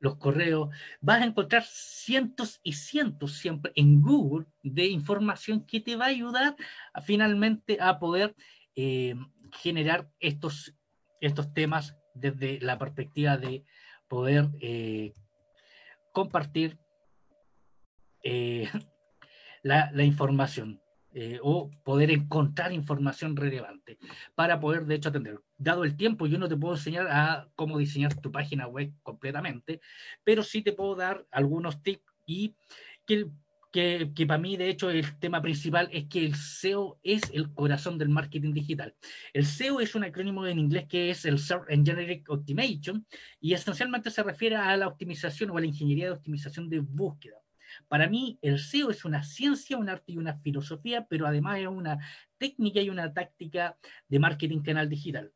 Los 0.00 0.16
correos, 0.16 0.68
vas 1.00 1.22
a 1.22 1.24
encontrar 1.24 1.62
cientos 1.64 2.60
y 2.62 2.72
cientos 2.72 3.34
siempre 3.38 3.72
en 3.76 4.02
Google 4.02 4.46
de 4.62 4.86
información 4.86 5.64
que 5.64 5.80
te 5.80 5.96
va 5.96 6.06
a 6.06 6.08
ayudar 6.08 6.56
a, 6.92 7.00
finalmente 7.00 7.78
a 7.80 7.98
poder 7.98 8.34
eh, 8.74 9.14
generar 9.52 10.10
estos, 10.18 10.74
estos 11.20 11.54
temas 11.54 11.96
desde 12.12 12.60
la 12.60 12.76
perspectiva 12.76 13.38
de 13.38 13.64
poder 14.08 14.50
compartir 16.12 16.78
eh, 18.24 18.68
la, 19.62 20.04
información 20.04 20.80
eh, 21.12 21.38
o 21.42 21.70
poder 21.84 22.10
encontrar 22.10 22.72
información 22.72 23.36
relevante 23.36 23.98
para 24.34 24.58
poder, 24.58 24.86
de 24.86 24.96
hecho, 24.96 25.10
atender. 25.10 25.38
Dado 25.56 25.84
el 25.84 25.96
tiempo, 25.96 26.26
yo 26.26 26.38
no 26.38 26.48
te 26.48 26.56
puedo 26.56 26.74
enseñar 26.74 27.06
a 27.08 27.48
cómo 27.54 27.78
diseñar 27.78 28.20
tu 28.20 28.32
página 28.32 28.66
web 28.66 28.92
completamente, 29.02 29.80
pero 30.24 30.42
sí 30.42 30.62
te 30.62 30.72
puedo 30.72 30.96
dar 30.96 31.24
algunos 31.30 31.82
tips 31.82 32.02
y 32.26 32.56
que, 33.06 33.26
que, 33.70 34.10
que 34.14 34.26
para 34.26 34.40
mí, 34.40 34.56
de 34.56 34.70
hecho, 34.70 34.90
el 34.90 35.18
tema 35.18 35.40
principal 35.40 35.88
es 35.92 36.06
que 36.08 36.24
el 36.24 36.34
SEO 36.34 36.98
es 37.02 37.22
el 37.32 37.52
corazón 37.52 37.96
del 37.98 38.08
marketing 38.08 38.52
digital. 38.52 38.96
El 39.32 39.46
SEO 39.46 39.80
es 39.80 39.94
un 39.94 40.04
acrónimo 40.04 40.46
en 40.46 40.58
inglés 40.58 40.86
que 40.88 41.10
es 41.10 41.24
el 41.26 41.38
Search 41.38 41.66
Engine 41.68 42.24
Optimization 42.28 43.06
y 43.40 43.52
esencialmente 43.52 44.10
se 44.10 44.22
refiere 44.22 44.56
a 44.56 44.76
la 44.76 44.88
optimización 44.88 45.50
o 45.50 45.58
a 45.58 45.60
la 45.60 45.66
ingeniería 45.66 46.06
de 46.06 46.12
optimización 46.12 46.68
de 46.68 46.80
búsqueda. 46.80 47.43
Para 47.88 48.08
mí, 48.08 48.38
el 48.42 48.58
SEO 48.58 48.90
es 48.90 49.04
una 49.04 49.22
ciencia, 49.22 49.76
un 49.76 49.88
arte 49.88 50.12
y 50.12 50.18
una 50.18 50.38
filosofía, 50.38 51.06
pero 51.08 51.26
además 51.26 51.58
es 51.58 51.66
una 51.66 51.98
técnica 52.38 52.80
y 52.80 52.90
una 52.90 53.12
táctica 53.12 53.76
de 54.08 54.18
marketing 54.18 54.60
canal 54.60 54.88
digital. 54.88 55.32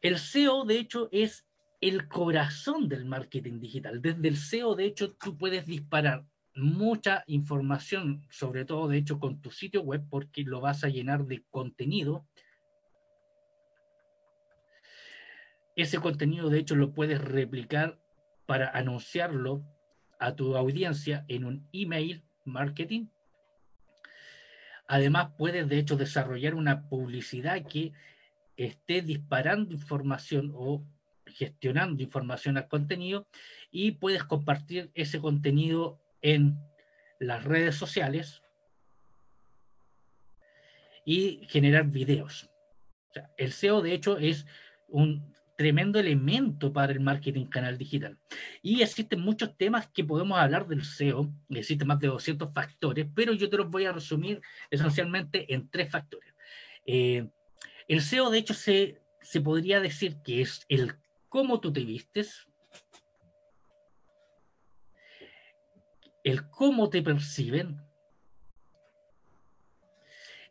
El 0.00 0.18
SEO, 0.18 0.64
de 0.64 0.78
hecho, 0.78 1.08
es 1.12 1.46
el 1.80 2.08
corazón 2.08 2.88
del 2.88 3.04
marketing 3.04 3.60
digital. 3.60 4.00
Desde 4.00 4.28
el 4.28 4.36
SEO, 4.36 4.74
de 4.74 4.84
hecho, 4.86 5.14
tú 5.14 5.36
puedes 5.36 5.66
disparar 5.66 6.24
mucha 6.54 7.24
información, 7.26 8.26
sobre 8.30 8.64
todo, 8.64 8.88
de 8.88 8.98
hecho, 8.98 9.18
con 9.18 9.40
tu 9.40 9.50
sitio 9.50 9.82
web, 9.82 10.04
porque 10.10 10.42
lo 10.42 10.60
vas 10.60 10.84
a 10.84 10.88
llenar 10.88 11.24
de 11.26 11.44
contenido. 11.50 12.26
Ese 15.74 15.98
contenido, 15.98 16.50
de 16.50 16.58
hecho, 16.58 16.76
lo 16.76 16.92
puedes 16.92 17.20
replicar 17.20 17.98
para 18.46 18.68
anunciarlo 18.70 19.64
a 20.22 20.36
tu 20.36 20.56
audiencia 20.56 21.24
en 21.26 21.44
un 21.44 21.68
email 21.72 22.22
marketing. 22.44 23.06
Además, 24.86 25.32
puedes 25.36 25.68
de 25.68 25.78
hecho 25.78 25.96
desarrollar 25.96 26.54
una 26.54 26.88
publicidad 26.88 27.66
que 27.66 27.92
esté 28.56 29.02
disparando 29.02 29.72
información 29.72 30.52
o 30.54 30.84
gestionando 31.26 32.02
información 32.02 32.56
al 32.56 32.68
contenido 32.68 33.26
y 33.70 33.92
puedes 33.92 34.22
compartir 34.22 34.90
ese 34.94 35.20
contenido 35.20 36.00
en 36.20 36.56
las 37.18 37.42
redes 37.44 37.74
sociales 37.74 38.42
y 41.04 41.46
generar 41.48 41.86
videos. 41.86 42.48
el 43.36 43.52
SEO, 43.52 43.82
de 43.82 43.92
hecho, 43.92 44.18
es 44.18 44.46
un 44.88 45.31
tremendo 45.62 46.00
elemento 46.00 46.72
para 46.72 46.92
el 46.92 46.98
marketing 46.98 47.46
canal 47.46 47.78
digital. 47.78 48.18
Y 48.62 48.82
existen 48.82 49.20
muchos 49.20 49.56
temas 49.56 49.86
que 49.86 50.02
podemos 50.02 50.36
hablar 50.36 50.66
del 50.66 50.84
SEO, 50.84 51.32
existen 51.50 51.86
más 51.86 52.00
de 52.00 52.08
200 52.08 52.52
factores, 52.52 53.06
pero 53.14 53.32
yo 53.32 53.48
te 53.48 53.58
los 53.58 53.70
voy 53.70 53.84
a 53.84 53.92
resumir 53.92 54.40
esencialmente 54.72 55.54
en 55.54 55.70
tres 55.70 55.88
factores. 55.88 56.34
Eh, 56.84 57.28
el 57.86 58.00
SEO, 58.00 58.28
de 58.30 58.38
hecho, 58.38 58.54
se, 58.54 59.02
se 59.20 59.40
podría 59.40 59.78
decir 59.78 60.16
que 60.24 60.40
es 60.40 60.66
el 60.68 60.96
cómo 61.28 61.60
tú 61.60 61.72
te 61.72 61.84
vistes, 61.84 62.48
el 66.24 66.50
cómo 66.50 66.90
te 66.90 67.02
perciben 67.02 67.80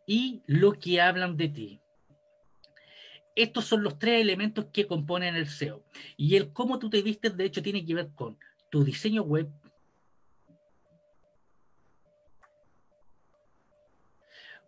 y 0.07 0.41
lo 0.45 0.71
que 0.71 1.01
hablan 1.01 1.35
de 1.35 1.49
ti 1.49 1.80
estos 3.35 3.65
son 3.65 3.83
los 3.83 3.97
tres 3.97 4.21
elementos 4.21 4.65
que 4.73 4.87
componen 4.87 5.35
el 5.35 5.47
SEO. 5.47 5.83
Y 6.17 6.35
el 6.35 6.51
cómo 6.53 6.79
tú 6.79 6.89
te 6.89 7.01
vistes, 7.01 7.35
de 7.35 7.45
hecho, 7.45 7.61
tiene 7.61 7.85
que 7.85 7.95
ver 7.95 8.11
con 8.13 8.37
tu 8.69 8.83
diseño 8.83 9.23
web, 9.23 9.49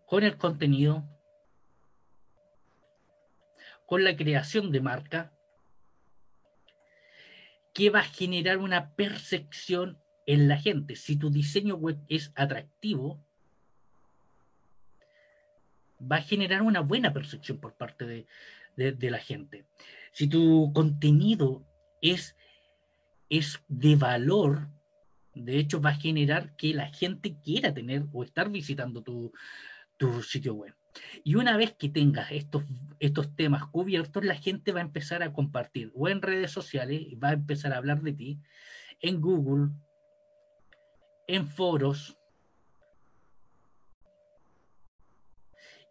con 0.05 0.23
el 0.23 0.37
contenido, 0.37 1.03
con 3.85 4.03
la 4.03 4.15
creación 4.15 4.71
de 4.71 4.81
marca, 4.81 5.33
que 7.73 7.89
va 7.89 7.99
a 7.99 8.03
generar 8.03 8.59
una 8.59 8.93
percepción 8.95 9.99
en 10.25 10.47
la 10.47 10.57
gente. 10.57 10.95
Si 10.95 11.17
tu 11.17 11.29
diseño 11.29 11.75
web 11.75 11.99
es 12.07 12.31
atractivo, 12.35 13.22
va 16.11 16.17
a 16.17 16.21
generar 16.21 16.61
una 16.61 16.81
buena 16.81 17.13
percepción 17.13 17.59
por 17.59 17.75
parte 17.75 18.27
de, 18.75 19.09
la 19.09 19.19
gente. 19.19 19.65
Si 20.11 20.27
tu 20.27 20.71
contenido 20.73 21.65
es, 22.01 22.35
es 23.29 23.63
de 23.67 23.95
valor, 23.95 24.69
de 25.33 25.57
hecho 25.57 25.81
va 25.81 25.91
a 25.91 25.95
generar 25.95 26.55
que 26.55 26.73
la 26.73 26.87
gente 26.89 27.37
quiera 27.43 27.73
tener 27.73 28.05
o 28.11 28.23
estar 28.23 28.49
visitando 28.49 29.01
tu, 29.01 29.31
sitio 30.21 30.53
web. 30.53 30.75
Y 31.23 31.35
una 31.35 31.55
vez 31.55 31.73
que 31.79 31.87
tengas 31.87 32.29
estos, 32.31 32.65
estos 32.99 33.33
temas 33.35 33.65
cubiertos, 33.67 34.25
la 34.25 34.35
gente 34.35 34.73
va 34.73 34.79
a 34.79 34.83
empezar 34.83 35.23
a 35.23 35.31
compartir 35.31 35.91
o 35.95 36.09
en 36.09 36.21
redes 36.21 36.51
sociales, 36.51 37.01
va 37.23 37.29
a 37.29 37.33
empezar 37.33 37.71
a 37.71 37.77
hablar 37.77 38.01
de 38.01 38.11
ti, 38.11 38.41
en 38.99 39.21
Google, 39.21 39.69
en 41.27 41.47
foros, 41.47 42.17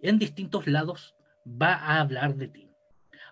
en 0.03 0.19
distintos 0.19 0.67
lados 0.67 1.15
va 1.47 1.75
a 1.75 2.01
hablar 2.01 2.35
de 2.35 2.49
ti. 2.49 2.69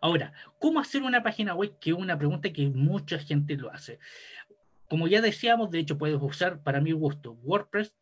Ahora, 0.01 0.33
¿cómo 0.59 0.81
hacer 0.81 1.03
una 1.03 1.23
página 1.23 1.55
web? 1.55 1.79
Que 1.79 1.91
es 1.91 1.97
una 1.97 2.17
pregunta 2.17 2.53
que 2.53 2.69
mucha 2.69 3.19
gente 3.19 3.57
lo 3.57 3.71
hace. 3.71 3.99
Como 4.89 5.07
ya 5.07 5.21
decíamos, 5.21 5.71
de 5.71 5.81
hecho 5.81 5.99
puedes 5.99 6.19
usar 6.21 6.63
para 6.63 6.81
mi 6.81 6.93
gusto 6.93 7.33
WordPress 7.43 7.95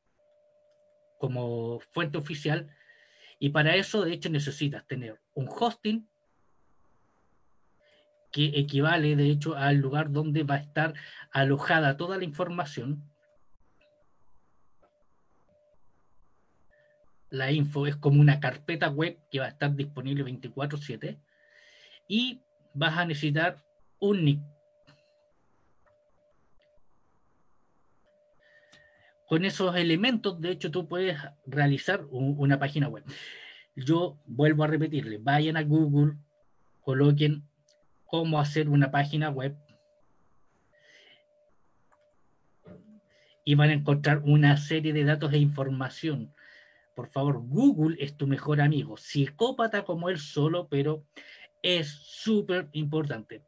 como 1.19 1.81
fuente 1.93 2.17
oficial 2.17 2.71
y 3.41 3.51
para 3.51 3.75
eso 3.75 4.05
de 4.05 4.13
hecho 4.13 4.31
necesitas 4.31 4.87
tener 4.87 5.21
un 5.35 5.49
hosting 5.49 6.09
que 8.31 8.47
equivale 8.55 9.17
de 9.17 9.31
hecho 9.31 9.57
al 9.57 9.79
lugar 9.79 10.13
donde 10.13 10.45
va 10.45 10.57
a 10.57 10.59
estar 10.59 10.95
alojada 11.33 11.97
toda 11.97 12.17
la 12.17 12.25
información 12.25 13.03
la 17.31 17.53
info 17.53 17.87
es 17.87 17.97
como 17.97 18.21
una 18.21 18.41
carpeta 18.41 18.89
web 18.89 19.19
que 19.31 19.41
va 19.41 19.47
a 19.47 19.51
estar 19.51 19.75
disponible 19.75 20.25
24/7 20.25 21.19
y 22.09 22.41
vas 22.75 22.97
a 22.97 23.05
necesitar 23.05 23.63
un 23.99 24.25
nick. 24.25 24.41
Con 29.27 29.45
esos 29.45 29.77
elementos, 29.77 30.41
de 30.41 30.53
hecho, 30.53 30.71
tú 30.71 30.89
puedes 30.89 31.19
realizar 31.45 32.07
una 32.11 32.59
página 32.59 32.89
web. 32.89 33.05
Yo 33.77 34.19
vuelvo 34.25 34.65
a 34.65 34.69
repetirle, 34.69 35.19
vayan 35.19 35.59
a 35.59 35.63
Google, 35.63 36.17
coloquen 36.81 37.47
cómo 38.07 38.41
hacer 38.41 38.71
una 38.71 38.91
página 38.91 39.29
web 39.29 39.55
y 43.45 43.55
van 43.55 43.71
a 43.71 43.75
encontrar 43.75 44.23
una 44.25 44.57
serie 44.57 44.95
de 44.95 45.05
datos 45.05 45.33
e 45.35 45.39
información 45.39 46.33
por 46.99 47.11
favor, 47.11 47.39
Google 47.47 47.97
es 48.01 48.17
tu 48.17 48.27
mejor 48.27 48.61
amigo, 48.61 48.97
psicópata 48.97 49.85
como 49.85 50.09
él 50.09 50.19
solo, 50.19 50.67
pero 50.67 51.05
es 51.63 51.91
súper 51.91 52.69
importante 52.73 53.45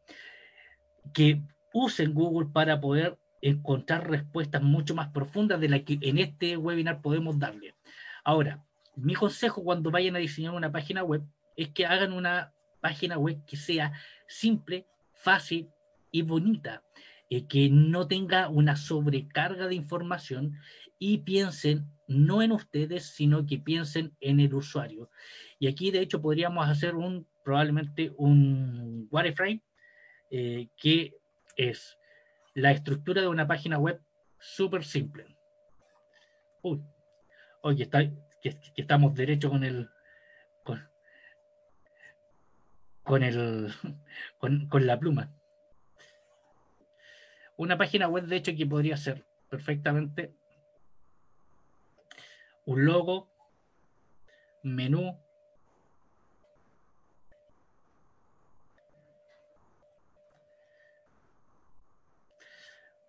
que 1.13 1.43
usen 1.75 2.15
Google 2.15 2.51
para 2.53 2.81
poder 2.81 3.19
encontrar 3.43 4.09
respuestas 4.09 4.63
mucho 4.63 4.95
más 4.95 5.09
profundas 5.09 5.61
de 5.61 5.69
las 5.69 5.81
que 5.81 5.99
en 6.01 6.19
este 6.19 6.57
webinar 6.57 7.03
podemos 7.03 7.41
darle. 7.41 7.75
Ahora, 8.23 8.63
mi 8.95 9.15
consejo 9.15 9.65
cuando 9.65 9.91
vayan 9.91 10.15
a 10.15 10.21
diseñar 10.21 10.55
una 10.55 10.71
página 10.71 11.03
web 11.03 11.25
es 11.57 11.71
que 11.71 11.87
hagan 11.87 12.13
una 12.13 12.53
página 12.81 13.19
web 13.19 13.45
que 13.47 13.57
sea 13.57 13.95
simple, 14.29 14.87
fácil 15.13 15.69
y 16.13 16.23
bonita, 16.23 16.85
eh, 17.29 17.49
que 17.49 17.69
no 17.69 18.07
tenga 18.07 18.49
una 18.49 18.77
sobrecarga 18.77 19.67
de 19.67 19.75
información 19.75 20.57
y 21.01 21.19
piensen 21.19 21.91
no 22.11 22.43
en 22.43 22.53
ustedes, 22.53 23.15
sino 23.15 23.47
que 23.47 23.59
piensen 23.59 24.17
en 24.21 24.41
el 24.41 24.53
usuario. 24.53 25.11
Y 25.59 25.69
aquí, 25.69 25.91
de 25.91 26.01
hecho, 26.01 26.21
podríamos 26.21 26.69
hacer 26.69 26.97
un 26.97 27.27
probablemente 27.45 28.13
un 28.17 29.09
wireframe 29.11 29.63
eh, 30.31 30.69
que 30.77 31.15
es 31.57 31.97
la 32.55 32.73
estructura 32.73 33.23
de 33.23 33.29
una 33.29 33.47
página 33.47 33.79
web 33.79 34.01
súper 34.39 34.85
simple. 34.85 35.25
Uy, 36.63 36.83
oye, 37.63 37.89
que, 38.43 38.59
estamos 38.77 39.15
derecho 39.15 39.49
con 39.49 39.65
el 39.65 39.89
con, 43.05 43.23
el 43.23 43.73
con 44.69 44.87
la 44.87 44.99
pluma. 44.99 45.33
Una 47.57 47.77
página 47.77 48.09
web, 48.09 48.25
de 48.27 48.37
hecho, 48.37 48.53
que 48.57 48.67
podría 48.67 48.97
ser 48.97 49.27
perfectamente 49.49 50.35
un 52.71 52.85
logo, 52.85 53.29
menú, 54.63 55.19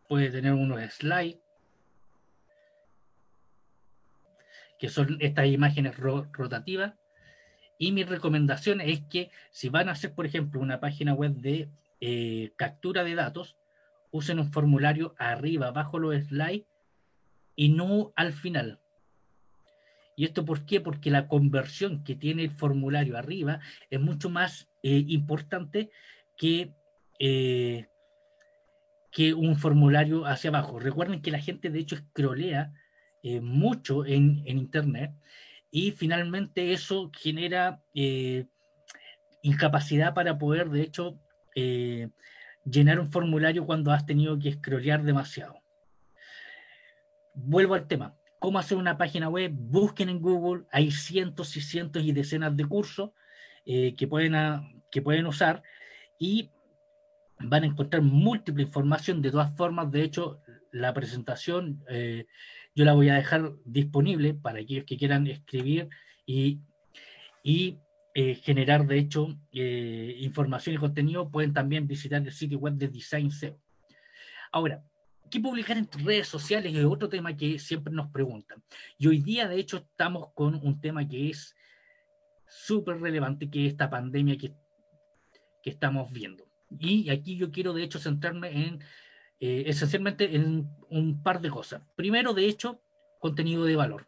puede 0.09 0.31
tener 0.31 0.53
unos 0.53 0.81
slides, 0.91 1.37
que 4.79 4.89
son 4.89 5.17
estas 5.19 5.45
imágenes 5.45 5.95
rotativas. 5.95 6.95
Y 7.77 7.91
mi 7.91 8.03
recomendación 8.03 8.81
es 8.81 9.01
que 9.11 9.29
si 9.51 9.69
van 9.69 9.89
a 9.89 9.91
hacer, 9.91 10.15
por 10.15 10.25
ejemplo, 10.25 10.59
una 10.59 10.79
página 10.79 11.13
web 11.13 11.33
de 11.33 11.69
eh, 11.99 12.51
captura 12.55 13.03
de 13.03 13.13
datos, 13.13 13.57
usen 14.09 14.39
un 14.39 14.51
formulario 14.51 15.13
arriba, 15.19 15.69
bajo 15.69 15.99
los 15.99 16.15
slides 16.15 16.65
y 17.55 17.69
no 17.69 18.11
al 18.15 18.33
final. 18.33 18.80
¿Y 20.21 20.25
esto 20.25 20.45
por 20.45 20.67
qué? 20.67 20.79
Porque 20.79 21.09
la 21.09 21.27
conversión 21.27 22.03
que 22.03 22.15
tiene 22.15 22.43
el 22.43 22.51
formulario 22.51 23.17
arriba 23.17 23.59
es 23.89 23.99
mucho 23.99 24.29
más 24.29 24.69
eh, 24.83 25.03
importante 25.07 25.89
que, 26.37 26.75
eh, 27.17 27.87
que 29.11 29.33
un 29.33 29.55
formulario 29.55 30.27
hacia 30.27 30.51
abajo. 30.51 30.77
Recuerden 30.77 31.23
que 31.23 31.31
la 31.31 31.39
gente 31.39 31.71
de 31.71 31.79
hecho 31.79 31.95
escrolea 31.95 32.71
eh, 33.23 33.41
mucho 33.41 34.05
en, 34.05 34.43
en, 34.45 34.59
Internet 34.59 35.11
y 35.71 35.89
finalmente 35.89 36.71
eso 36.71 37.09
genera 37.17 37.81
incapacidad 39.41 40.13
para 40.13 40.37
poder 40.37 40.69
de 40.69 40.83
hecho 40.83 41.19
llenar 42.63 42.99
un 42.99 43.11
formulario 43.11 43.65
cuando 43.65 43.91
has 43.91 44.05
tenido 44.05 44.37
que 44.37 44.53
scrollear 44.53 45.01
demasiado. 45.01 45.63
Vuelvo 47.33 47.73
al 47.73 47.87
tema. 47.87 48.20
¿Cómo 48.41 48.57
hacer 48.57 48.75
una 48.79 48.97
página 48.97 49.29
web? 49.29 49.51
Busquen 49.53 50.09
en 50.09 50.19
Google, 50.19 50.65
hay 50.71 50.89
cientos 50.89 51.55
y 51.57 51.61
cientos 51.61 52.01
y 52.03 52.11
decenas 52.11 52.57
de 52.57 52.65
cursos 52.65 53.11
eh, 53.67 53.95
que, 53.95 54.07
pueden, 54.07 54.33
que 54.89 55.03
pueden 55.03 55.27
usar 55.27 55.61
y 56.17 56.49
van 57.39 57.61
a 57.61 57.67
encontrar 57.67 58.01
múltiple 58.01 58.63
información. 58.63 59.21
De 59.21 59.29
todas 59.29 59.55
formas, 59.55 59.91
de 59.91 60.01
hecho, 60.01 60.41
la 60.71 60.91
presentación 60.91 61.83
eh, 61.87 62.25
yo 62.73 62.83
la 62.83 62.93
voy 62.93 63.09
a 63.09 63.13
dejar 63.13 63.51
disponible 63.63 64.33
para 64.33 64.61
aquellos 64.61 64.85
que 64.85 64.97
quieran 64.97 65.27
escribir 65.27 65.89
y, 66.25 66.61
y 67.43 67.77
eh, 68.15 68.33
generar, 68.33 68.87
de 68.87 68.97
hecho, 68.97 69.37
eh, 69.51 70.15
información 70.17 70.73
y 70.73 70.79
contenido, 70.79 71.29
pueden 71.29 71.53
también 71.53 71.87
visitar 71.87 72.23
el 72.23 72.31
sitio 72.31 72.57
web 72.57 72.73
de 72.73 72.87
Design 72.87 73.29
SEO. 73.29 73.59
Ahora, 74.51 74.83
¿qué 75.31 75.39
publicar 75.39 75.77
en 75.77 75.89
redes 76.05 76.27
sociales? 76.27 76.75
Es 76.75 76.85
otro 76.85 77.09
tema 77.09 77.35
que 77.35 77.57
siempre 77.57 77.91
nos 77.93 78.11
preguntan. 78.11 78.61
Y 78.99 79.07
hoy 79.07 79.19
día, 79.21 79.47
de 79.47 79.55
hecho, 79.55 79.77
estamos 79.77 80.31
con 80.35 80.55
un 80.55 80.79
tema 80.79 81.07
que 81.07 81.31
es 81.31 81.55
súper 82.47 82.99
relevante, 82.99 83.49
que 83.49 83.65
es 83.65 83.71
esta 83.71 83.89
pandemia 83.89 84.37
que, 84.37 84.53
que 85.63 85.69
estamos 85.69 86.11
viendo. 86.11 86.45
Y 86.77 87.09
aquí 87.09 87.37
yo 87.37 87.51
quiero, 87.51 87.73
de 87.73 87.83
hecho, 87.83 87.97
centrarme 87.97 88.67
en, 88.67 88.83
eh, 89.39 89.63
esencialmente, 89.65 90.35
en 90.35 90.69
un 90.89 91.23
par 91.23 91.41
de 91.41 91.49
cosas. 91.49 91.81
Primero, 91.95 92.33
de 92.33 92.45
hecho, 92.45 92.81
contenido 93.19 93.65
de 93.65 93.75
valor. 93.75 94.07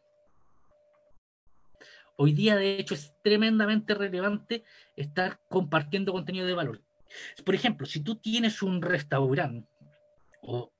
Hoy 2.18 2.34
día, 2.34 2.56
de 2.56 2.78
hecho, 2.78 2.94
es 2.94 3.14
tremendamente 3.24 3.96
relevante 3.96 4.64
estar 4.96 5.42
compartiendo 5.50 6.12
contenido 6.12 6.46
de 6.46 6.54
valor. 6.54 6.84
Por 7.44 7.56
ejemplo, 7.56 7.86
si 7.86 8.02
tú 8.02 8.16
tienes 8.16 8.62
un 8.62 8.82
restaurante 8.82 9.68
o 10.42 10.73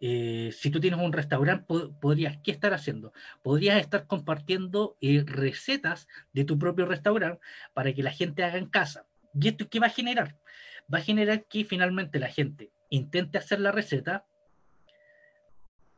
eh, 0.00 0.50
si 0.56 0.70
tú 0.70 0.80
tienes 0.80 1.00
un 1.00 1.12
restaurante, 1.12 1.64
podrías, 2.00 2.38
¿qué 2.42 2.50
estar 2.50 2.72
haciendo? 2.72 3.12
Podrías 3.42 3.80
estar 3.80 4.06
compartiendo 4.06 4.96
eh, 5.00 5.24
recetas 5.26 6.06
de 6.32 6.44
tu 6.44 6.58
propio 6.58 6.86
restaurante 6.86 7.40
para 7.72 7.92
que 7.92 8.02
la 8.02 8.12
gente 8.12 8.44
haga 8.44 8.58
en 8.58 8.66
casa. 8.66 9.06
¿Y 9.34 9.48
esto 9.48 9.68
qué 9.68 9.80
va 9.80 9.86
a 9.86 9.90
generar? 9.90 10.36
Va 10.92 10.98
a 10.98 11.02
generar 11.02 11.44
que 11.46 11.64
finalmente 11.64 12.18
la 12.18 12.28
gente 12.28 12.70
intente 12.90 13.38
hacer 13.38 13.60
la 13.60 13.72
receta 13.72 14.24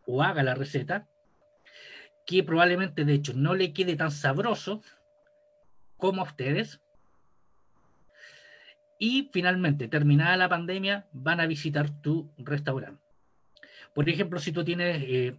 o 0.06 0.22
haga 0.22 0.42
la 0.42 0.54
receta 0.54 1.08
que 2.26 2.42
probablemente 2.42 3.04
de 3.04 3.14
hecho 3.14 3.32
no 3.34 3.54
le 3.54 3.72
quede 3.72 3.96
tan 3.96 4.10
sabroso 4.10 4.82
como 5.96 6.22
a 6.22 6.24
ustedes. 6.24 6.80
Y 8.98 9.30
finalmente, 9.32 9.88
terminada 9.88 10.36
la 10.36 10.48
pandemia, 10.48 11.08
van 11.12 11.40
a 11.40 11.46
visitar 11.46 11.90
tu 12.02 12.30
restaurante. 12.36 13.09
Por 13.94 14.08
ejemplo, 14.08 14.38
si 14.38 14.52
tú 14.52 14.64
tienes, 14.64 15.02
eh, 15.02 15.36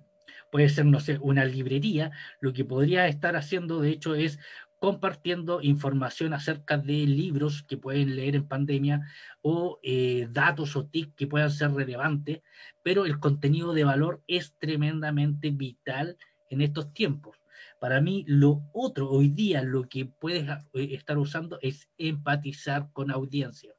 puede 0.51 0.69
ser, 0.69 0.85
no 0.85 0.99
sé, 0.99 1.17
una 1.21 1.45
librería, 1.45 2.11
lo 2.41 2.53
que 2.53 2.65
podría 2.65 3.07
estar 3.07 3.35
haciendo, 3.35 3.79
de 3.79 3.89
hecho, 3.89 4.15
es 4.15 4.39
compartiendo 4.79 5.61
información 5.61 6.33
acerca 6.33 6.75
de 6.75 7.05
libros 7.05 7.61
que 7.61 7.77
pueden 7.77 8.15
leer 8.15 8.35
en 8.35 8.47
pandemia 8.47 9.07
o 9.43 9.79
eh, 9.83 10.27
datos 10.31 10.75
o 10.75 10.87
tips 10.87 11.13
que 11.15 11.27
puedan 11.27 11.51
ser 11.51 11.71
relevantes, 11.71 12.41
pero 12.83 13.05
el 13.05 13.19
contenido 13.19 13.73
de 13.73 13.83
valor 13.83 14.23
es 14.27 14.55
tremendamente 14.57 15.51
vital 15.51 16.17
en 16.49 16.61
estos 16.61 16.91
tiempos. 16.93 17.37
Para 17.79 18.01
mí, 18.01 18.25
lo 18.27 18.63
otro, 18.73 19.09
hoy 19.09 19.29
día, 19.29 19.61
lo 19.61 19.87
que 19.87 20.05
puedes 20.05 20.49
eh, 20.49 20.89
estar 20.93 21.17
usando 21.19 21.59
es 21.61 21.87
empatizar 21.99 22.89
con 22.91 23.11
audiencia. 23.11 23.73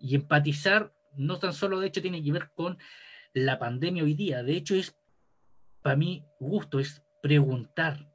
Y 0.00 0.16
empatizar 0.16 0.92
no 1.16 1.38
tan 1.38 1.52
solo, 1.52 1.78
de 1.78 1.86
hecho, 1.86 2.02
tiene 2.02 2.22
que 2.22 2.32
ver 2.32 2.50
con 2.54 2.78
la 3.36 3.58
pandemia 3.58 4.02
hoy 4.02 4.14
día. 4.14 4.42
De 4.42 4.56
hecho, 4.56 4.74
es, 4.74 4.96
para 5.82 5.94
mí, 5.94 6.24
gusto, 6.40 6.80
es 6.80 7.02
preguntar. 7.22 8.10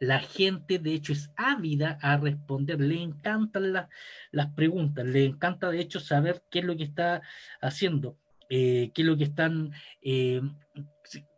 La 0.00 0.20
gente, 0.20 0.78
de 0.78 0.94
hecho, 0.94 1.12
es 1.12 1.30
ávida 1.36 1.98
a 2.00 2.16
responder. 2.16 2.80
Le 2.80 3.02
encantan 3.02 3.72
las 3.72 4.46
preguntas. 4.54 5.04
Le 5.04 5.26
encanta, 5.26 5.70
de 5.70 5.80
hecho, 5.80 6.00
saber 6.00 6.42
qué 6.50 6.60
es 6.60 6.64
lo 6.64 6.76
que 6.76 6.84
está 6.84 7.20
haciendo. 7.60 8.16
Eh, 8.48 8.90
qué 8.94 9.02
es 9.02 9.08
lo 9.08 9.18
que 9.18 9.24
están 9.24 9.72
eh, 10.00 10.40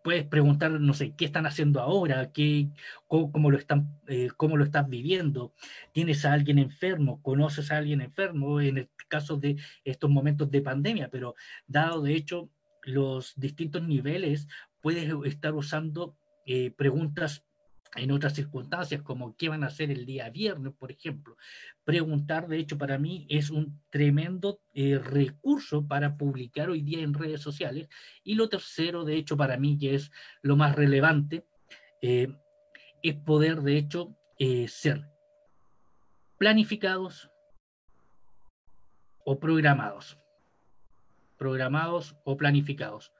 puedes 0.04 0.24
preguntar, 0.26 0.70
no 0.70 0.94
sé, 0.94 1.14
qué 1.16 1.24
están 1.24 1.44
haciendo 1.44 1.80
ahora, 1.80 2.30
qué, 2.32 2.68
cómo, 3.08 3.50
lo 3.50 3.58
están, 3.58 4.00
eh, 4.06 4.28
cómo 4.36 4.56
lo 4.56 4.64
estás 4.64 4.88
viviendo, 4.88 5.52
tienes 5.92 6.24
a 6.24 6.32
alguien 6.32 6.58
enfermo, 6.58 7.20
conoces 7.20 7.72
a 7.72 7.78
alguien 7.78 8.00
enfermo 8.00 8.60
en 8.60 8.78
el 8.78 8.88
caso 9.08 9.36
de 9.36 9.56
estos 9.84 10.08
momentos 10.08 10.50
de 10.50 10.62
pandemia, 10.62 11.08
pero 11.10 11.34
dado 11.66 12.02
de 12.02 12.14
hecho 12.14 12.48
los 12.90 13.34
distintos 13.36 13.82
niveles, 13.82 14.48
puedes 14.80 15.12
estar 15.24 15.54
usando 15.54 16.16
eh, 16.46 16.70
preguntas 16.70 17.44
en 17.96 18.12
otras 18.12 18.34
circunstancias, 18.34 19.02
como 19.02 19.36
qué 19.36 19.48
van 19.48 19.64
a 19.64 19.66
hacer 19.66 19.90
el 19.90 20.06
día 20.06 20.30
viernes, 20.30 20.72
por 20.78 20.92
ejemplo. 20.92 21.36
Preguntar, 21.84 22.46
de 22.46 22.58
hecho, 22.58 22.78
para 22.78 22.98
mí 22.98 23.26
es 23.28 23.50
un 23.50 23.82
tremendo 23.90 24.60
eh, 24.74 24.98
recurso 24.98 25.86
para 25.86 26.16
publicar 26.16 26.70
hoy 26.70 26.82
día 26.82 27.00
en 27.00 27.14
redes 27.14 27.40
sociales. 27.40 27.88
Y 28.22 28.34
lo 28.34 28.48
tercero, 28.48 29.04
de 29.04 29.16
hecho, 29.16 29.36
para 29.36 29.56
mí, 29.56 29.76
que 29.76 29.96
es 29.96 30.12
lo 30.42 30.56
más 30.56 30.76
relevante, 30.76 31.44
eh, 32.00 32.28
es 33.02 33.14
poder, 33.16 33.62
de 33.62 33.76
hecho, 33.76 34.16
ser 34.68 35.06
planificados 36.38 37.30
o 39.24 39.38
programados. 39.38 40.19
Programados 41.40 42.16
o 42.24 42.36
planificados. 42.36 43.14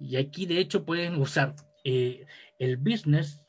Y 0.00 0.16
aquí 0.16 0.44
de 0.46 0.58
hecho 0.58 0.84
pueden 0.84 1.20
usar 1.20 1.54
eh, 1.84 2.26
el 2.58 2.76
business. 2.78 3.46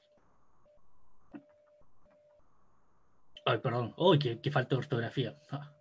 Ay, 3.44 3.58
perdón. 3.58 3.96
Uy, 3.98 4.20
qué, 4.20 4.52
falta 4.52 4.76
de 4.76 4.80
ortografía. 4.80 5.36
Ah. 5.50 5.74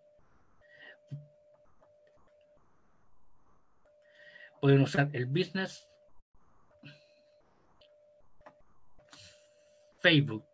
pueden 4.60 4.82
usar 4.82 5.08
el 5.12 5.26
business 5.26 5.88
Facebook. 10.00 10.49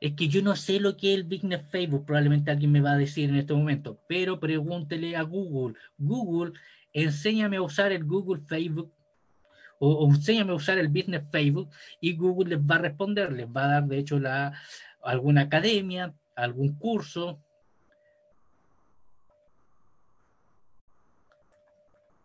Es 0.00 0.12
que 0.14 0.28
yo 0.28 0.42
no 0.42 0.54
sé 0.54 0.78
lo 0.78 0.96
que 0.96 1.12
es 1.12 1.18
el 1.18 1.24
business 1.24 1.62
Facebook, 1.70 2.06
probablemente 2.06 2.50
alguien 2.50 2.70
me 2.70 2.80
va 2.80 2.92
a 2.92 2.96
decir 2.96 3.30
en 3.30 3.36
este 3.36 3.52
momento, 3.52 3.98
pero 4.06 4.38
pregúntele 4.38 5.16
a 5.16 5.22
Google. 5.22 5.76
Google, 5.96 6.52
enséñame 6.92 7.56
a 7.56 7.62
usar 7.62 7.90
el 7.90 8.04
Google 8.04 8.42
Facebook 8.46 8.92
o, 9.80 10.08
enséñame 10.08 10.52
a 10.52 10.56
usar 10.56 10.78
el 10.78 10.88
business 10.88 11.22
Facebook 11.30 11.70
y 12.00 12.16
Google 12.16 12.56
les 12.56 12.60
va 12.60 12.76
a 12.76 12.78
responder, 12.78 13.32
les 13.32 13.46
va 13.46 13.64
a 13.64 13.68
dar 13.68 13.84
de 13.84 13.98
hecho 13.98 14.20
alguna 15.02 15.42
academia, 15.42 16.14
algún 16.36 16.76
curso. 16.78 17.40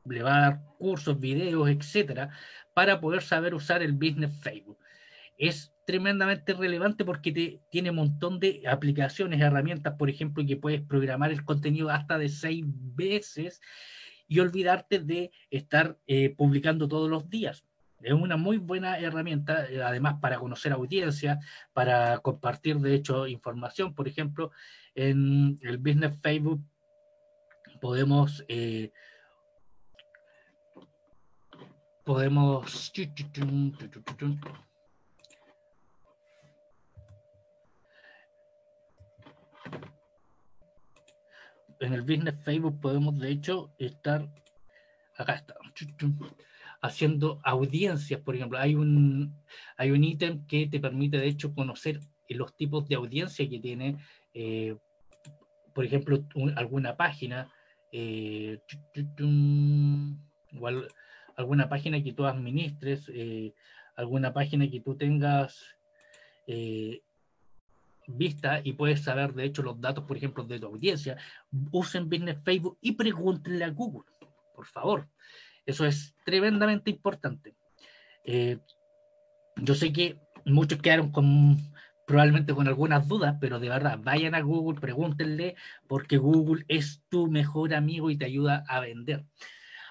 Le 0.05 0.21
va 0.21 0.37
a 0.37 0.41
dar 0.41 0.61
cursos, 0.77 1.19
videos, 1.19 1.69
etcétera, 1.69 2.29
para 2.73 2.99
poder 2.99 3.21
saber 3.21 3.53
usar 3.53 3.81
el 3.81 3.93
business 3.93 4.31
Facebook. 4.41 4.77
Es 5.37 5.73
tremendamente 5.85 6.53
relevante 6.53 7.05
porque 7.05 7.31
te, 7.31 7.59
tiene 7.69 7.89
un 7.89 7.97
montón 7.97 8.39
de 8.39 8.63
aplicaciones, 8.67 9.41
herramientas, 9.41 9.95
por 9.97 10.09
ejemplo, 10.09 10.45
que 10.45 10.57
puedes 10.57 10.81
programar 10.81 11.31
el 11.31 11.43
contenido 11.43 11.89
hasta 11.89 12.17
de 12.17 12.29
seis 12.29 12.63
veces 12.65 13.61
y 14.27 14.39
olvidarte 14.39 14.99
de 14.99 15.31
estar 15.49 15.97
eh, 16.07 16.33
publicando 16.35 16.87
todos 16.87 17.09
los 17.09 17.29
días. 17.29 17.65
Es 18.01 18.13
una 18.13 18.35
muy 18.35 18.57
buena 18.57 18.99
herramienta, 18.99 19.69
eh, 19.69 19.81
además 19.81 20.15
para 20.21 20.37
conocer 20.37 20.73
audiencia, 20.73 21.39
para 21.73 22.17
compartir, 22.19 22.77
de 22.79 22.95
hecho, 22.95 23.27
información. 23.27 23.93
Por 23.93 24.07
ejemplo, 24.07 24.51
en 24.95 25.59
el 25.61 25.77
Business 25.77 26.19
Facebook 26.21 26.61
podemos... 27.79 28.43
Eh, 28.47 28.91
podemos 32.03 32.91
en 41.79 41.93
el 41.93 42.01
business 42.01 42.35
Facebook 42.43 42.79
podemos 42.79 43.17
de 43.19 43.31
hecho 43.31 43.73
estar, 43.77 44.27
acá 45.17 45.35
está, 45.35 45.55
haciendo 46.81 47.39
audiencias, 47.43 48.19
por 48.21 48.35
ejemplo. 48.35 48.59
Hay 48.59 48.75
un, 48.75 49.33
hay 49.77 49.91
un 49.91 50.03
ítem 50.03 50.45
que 50.45 50.67
te 50.67 50.79
permite 50.79 51.17
de 51.17 51.27
hecho 51.27 51.53
conocer 51.53 51.99
los 52.29 52.55
tipos 52.55 52.87
de 52.87 52.95
audiencia 52.95 53.47
que 53.47 53.59
tiene, 53.59 53.97
eh, 54.33 54.75
por 55.73 55.85
ejemplo, 55.85 56.23
alguna 56.55 56.95
página, 56.95 57.51
eh, 57.91 58.59
igual 60.51 60.87
alguna 61.35 61.69
página 61.69 62.03
que 62.03 62.13
tú 62.13 62.25
administres, 62.25 63.09
eh, 63.13 63.53
alguna 63.95 64.33
página 64.33 64.69
que 64.69 64.81
tú 64.81 64.95
tengas 64.95 65.63
vista 68.07 68.61
y 68.63 68.73
puedes 68.73 69.03
saber, 69.03 69.33
de 69.33 69.45
hecho, 69.45 69.63
los 69.63 69.79
datos, 69.79 70.03
por 70.05 70.17
ejemplo, 70.17 70.43
de 70.43 70.59
tu 70.59 70.67
audiencia, 70.67 71.17
usen 71.71 72.09
Business 72.09 72.37
Facebook 72.43 72.77
y 72.81 72.93
pregúntenle 72.93 73.65
a 73.65 73.69
Google, 73.69 74.09
por 74.55 74.65
favor. 74.65 75.07
Eso 75.65 75.85
es 75.85 76.15
tremendamente 76.25 76.91
importante. 76.91 77.55
Eh, 78.25 78.57
yo 79.57 79.75
sé 79.75 79.93
que 79.93 80.19
muchos 80.45 80.81
quedaron 80.81 81.11
con 81.11 81.57
probablemente 82.05 82.53
con 82.53 82.67
algunas 82.67 83.07
dudas, 83.07 83.37
pero 83.39 83.59
de 83.59 83.69
verdad, 83.69 83.99
vayan 84.01 84.35
a 84.35 84.41
Google, 84.41 84.79
pregúntenle, 84.79 85.55
porque 85.87 86.17
Google 86.17 86.65
es 86.67 87.01
tu 87.09 87.27
mejor 87.27 87.73
amigo 87.73 88.09
y 88.09 88.17
te 88.17 88.25
ayuda 88.25 88.63
a 88.67 88.79
vender. 88.81 89.25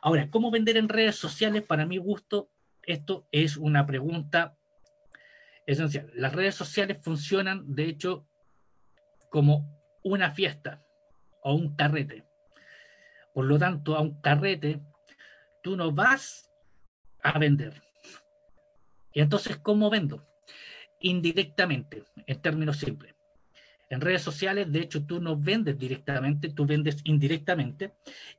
Ahora, 0.03 0.29
¿cómo 0.31 0.51
vender 0.51 0.77
en 0.77 0.89
redes 0.89 1.17
sociales? 1.17 1.63
Para 1.63 1.87
mi 1.87 1.97
gusto, 1.97 2.51
esto 2.83 3.27
es 3.33 3.57
una 3.57 3.87
pregunta 3.87 4.59
esencial. 5.67 6.11
Las 6.15 6.35
redes 6.35 6.55
sociales 6.55 6.99
funcionan, 7.03 7.75
de 7.75 7.85
hecho, 7.85 8.27
como 9.31 9.81
una 10.03 10.33
fiesta 10.33 10.83
o 11.43 11.55
un 11.55 11.75
carrete. 11.75 12.25
Por 13.35 13.47
lo 13.47 13.59
tanto, 13.59 13.97
a 13.97 14.01
un 14.01 14.21
carrete 14.21 14.83
tú 15.63 15.77
no 15.77 15.93
vas 15.93 16.51
a 17.23 17.39
vender. 17.39 17.81
Y 19.13 19.21
entonces, 19.21 19.59
¿cómo 19.59 19.91
vendo? 19.91 20.27
Indirectamente, 21.01 22.05
en 22.27 22.41
términos 22.41 22.79
simples. 22.79 23.15
En 23.89 24.01
redes 24.01 24.23
sociales, 24.23 24.73
de 24.73 24.81
hecho, 24.81 25.05
tú 25.05 25.21
no 25.21 25.37
vendes 25.37 25.79
directamente, 25.79 26.51
tú 26.51 26.65
vendes 26.65 27.01
indirectamente. 27.05 27.95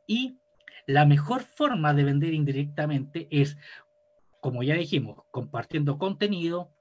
Y 0.07 0.39
la 0.87 1.05
mejor 1.05 1.43
forma 1.43 1.93
de 1.93 2.03
vender 2.03 2.33
indirectamente 2.33 3.27
es, 3.29 3.57
como 4.41 4.63
ya 4.63 4.73
dijimos, 4.75 5.23
compartiendo 5.31 5.97
contenido, 5.97 6.72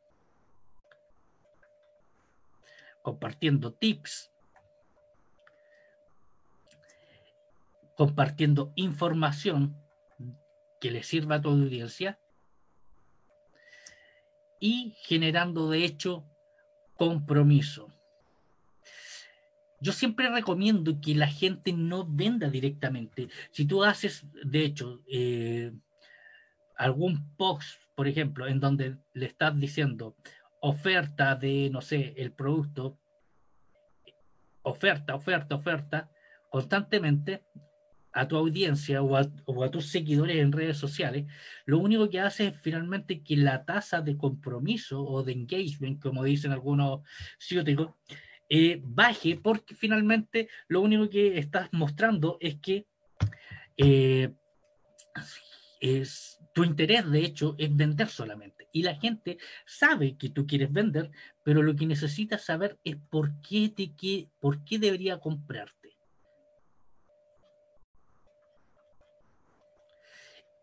compartiendo 3.02 3.72
tips, 3.72 4.30
compartiendo 7.96 8.72
información 8.76 9.76
que 10.80 10.90
le 10.90 11.02
sirva 11.02 11.36
a 11.36 11.40
tu 11.40 11.50
audiencia 11.50 12.18
y 14.58 14.94
generando 15.02 15.70
de 15.70 15.84
hecho 15.84 16.24
compromiso. 16.96 17.88
Yo 19.80 19.92
siempre 19.92 20.30
recomiendo 20.30 21.00
que 21.00 21.16
la 21.16 21.26
gente 21.26 21.72
no 21.72 22.06
venda 22.06 22.48
directamente. 22.48 23.28
Si 23.50 23.64
tú 23.64 23.82
haces, 23.82 24.24
de 24.44 24.64
hecho, 24.64 25.02
eh, 25.08 25.72
algún 26.76 27.34
post, 27.36 27.80
por 27.96 28.06
ejemplo, 28.06 28.46
en 28.46 28.60
donde 28.60 28.98
le 29.12 29.26
estás 29.26 29.58
diciendo, 29.58 30.16
oferta 30.64 31.34
de, 31.34 31.70
no 31.70 31.80
sé, 31.80 32.14
el 32.16 32.32
producto, 32.32 32.96
oferta, 34.62 35.14
oferta, 35.16 35.56
oferta, 35.56 36.10
constantemente 36.50 37.42
a 38.12 38.28
tu 38.28 38.36
audiencia 38.36 39.02
o 39.02 39.16
a, 39.16 39.70
tus 39.70 39.86
seguidores 39.88 40.36
en 40.36 40.52
redes 40.52 40.76
sociales, 40.76 41.26
lo 41.64 41.78
único 41.78 42.08
que 42.08 42.20
hace 42.20 42.48
es 42.48 42.60
finalmente 42.60 43.22
que 43.22 43.36
la 43.36 43.64
tasa 43.64 44.02
de 44.02 44.16
compromiso 44.16 45.02
o 45.02 45.24
de 45.24 45.32
engagement, 45.32 46.00
como 46.00 46.22
dicen 46.22 46.52
algunos 46.52 47.00
ciúticos, 47.38 47.94
eh, 48.48 48.80
baje 48.84 49.40
porque 49.42 49.74
finalmente 49.74 50.48
lo 50.68 50.82
único 50.82 51.08
que 51.08 51.38
estás 51.38 51.70
mostrando 51.72 52.36
es 52.40 52.56
que 52.60 52.86
eh, 53.76 54.30
es, 55.80 56.38
tu 56.54 56.62
interés, 56.62 57.10
de 57.10 57.24
hecho, 57.24 57.56
es 57.58 57.74
vender 57.74 58.08
solamente. 58.08 58.61
Y 58.72 58.82
la 58.82 58.96
gente 58.96 59.38
sabe 59.66 60.16
que 60.16 60.30
tú 60.30 60.46
quieres 60.46 60.72
vender, 60.72 61.10
pero 61.44 61.62
lo 61.62 61.76
que 61.76 61.86
necesitas 61.86 62.44
saber 62.44 62.78
es 62.84 62.96
por 62.96 63.40
qué, 63.42 63.68
te, 63.68 63.94
qué, 63.94 64.30
por 64.40 64.64
qué 64.64 64.78
debería 64.78 65.20
comprarte. 65.20 65.96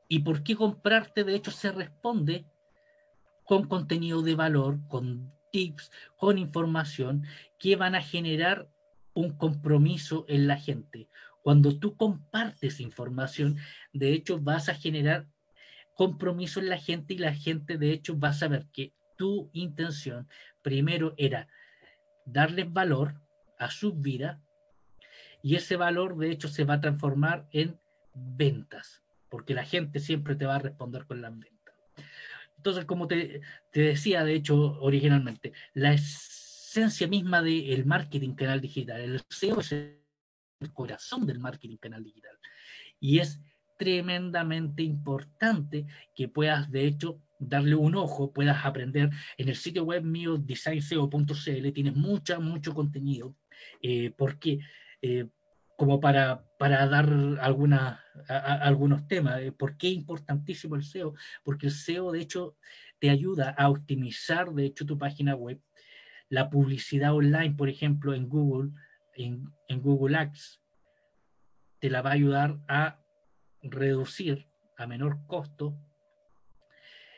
Y 0.08 0.20
por 0.20 0.44
qué 0.44 0.56
comprarte, 0.56 1.24
de 1.24 1.36
hecho, 1.36 1.52
se 1.52 1.72
responde 1.72 2.46
con 3.46 3.68
contenido 3.68 4.24
de 4.24 4.34
valor, 4.34 4.80
con 4.88 5.32
tips, 5.52 5.92
con 6.18 6.40
información 6.40 7.24
que 7.60 7.76
van 7.76 7.94
a 7.94 8.02
generar 8.02 8.70
un 9.14 9.36
compromiso 9.38 10.26
en 10.28 10.48
la 10.48 10.58
gente. 10.58 11.10
Cuando 11.42 11.78
tú 11.78 11.96
compartes 11.96 12.80
información, 12.80 13.58
de 13.94 14.14
hecho 14.14 14.40
vas 14.40 14.70
a 14.70 14.76
generar 14.76 15.28
compromiso 16.00 16.62
en 16.62 16.70
la 16.70 16.78
gente 16.78 17.14
y 17.14 17.18
la 17.18 17.34
gente 17.34 17.78
de 17.78 17.92
hecho 17.92 18.18
va 18.18 18.30
a 18.30 18.34
saber 18.34 18.68
que 18.72 18.94
tu 19.18 19.50
intención 19.52 20.30
primero 20.62 21.14
era 21.18 21.50
darles 22.26 22.72
valor 22.72 23.16
a 23.58 23.70
su 23.70 23.92
vida 23.92 24.42
y 25.44 25.56
ese 25.56 25.76
valor 25.76 26.16
de 26.16 26.32
hecho 26.32 26.48
se 26.48 26.64
va 26.64 26.76
a 26.76 26.80
transformar 26.80 27.50
en 27.52 27.78
ventas, 28.14 29.04
porque 29.28 29.54
la 29.54 29.66
gente 29.66 30.00
siempre 30.00 30.38
te 30.38 30.46
va 30.46 30.56
a 30.56 30.60
responder 30.60 31.06
con 31.06 31.22
las 31.22 31.38
ventas. 31.38 31.76
Entonces, 32.56 32.86
como 32.86 33.06
te, 33.06 33.42
decía, 33.74 34.24
de 34.24 34.36
hecho, 34.36 34.80
originalmente, 34.80 35.52
la 35.74 35.92
esencia 35.92 37.10
misma 37.10 37.42
del 37.42 37.86
marketing 37.86 38.36
canal 38.36 38.62
digital, 38.62 39.02
el 39.02 39.22
SEO 39.28 39.60
es 39.60 39.74
el 39.74 40.00
corazón 40.72 41.28
del 41.28 41.40
marketing 41.40 41.76
canal 41.76 42.06
digital. 42.06 42.38
Y 43.02 43.20
es 43.20 43.42
tremendamente 43.80 44.84
importante 44.84 45.88
que 46.14 46.28
puedas, 46.28 46.70
de 46.70 46.86
hecho, 46.86 47.22
darle 47.40 47.76
un 47.76 47.96
ojo, 47.96 48.34
puedas 48.34 48.66
aprender. 48.66 49.10
En 49.38 49.48
el 49.48 49.56
sitio 49.56 49.86
web 49.86 50.04
mío, 50.04 50.38
designseo.cl, 50.38 51.72
tienes 51.74 51.96
mucha, 51.96 52.40
mucho 52.40 52.74
contenido, 52.74 53.34
eh, 53.82 54.12
porque 54.18 54.60
eh, 55.02 55.28
como 55.78 56.02
para, 56.02 56.44
para 56.58 56.86
dar 56.88 57.10
alguna, 57.40 58.04
algunos 58.28 59.08
temas, 59.08 59.40
eh, 59.40 59.54
¿por 59.54 59.78
qué 59.78 59.88
es 59.88 59.94
importantísimo 59.94 60.76
el 60.76 60.84
SEO? 60.84 61.16
Porque 61.42 61.68
el 61.68 61.72
SEO, 61.72 62.12
de 62.12 62.20
hecho, 62.20 62.58
te 63.00 63.10
ayuda 63.10 63.56
a 63.58 63.70
optimizar, 63.70 64.52
de 64.52 64.66
hecho, 64.66 64.86
tu 64.86 64.98
página 64.98 65.36
web, 65.36 65.62
la 66.28 66.50
publicidad 66.50 67.16
online, 67.16 67.56
por 67.56 67.70
ejemplo, 67.70 68.14
en 68.14 68.28
Google, 68.28 68.72
en, 69.16 69.46
en 69.70 69.82
Google 69.82 70.18
Ads, 70.18 70.62
te 71.80 71.90
la 71.90 72.02
va 72.02 72.10
a 72.10 72.14
ayudar 72.14 72.60
a 72.68 73.00
reducir, 73.62 74.48
a 74.78 74.88
menor 74.88 75.26
costo. 75.28 75.78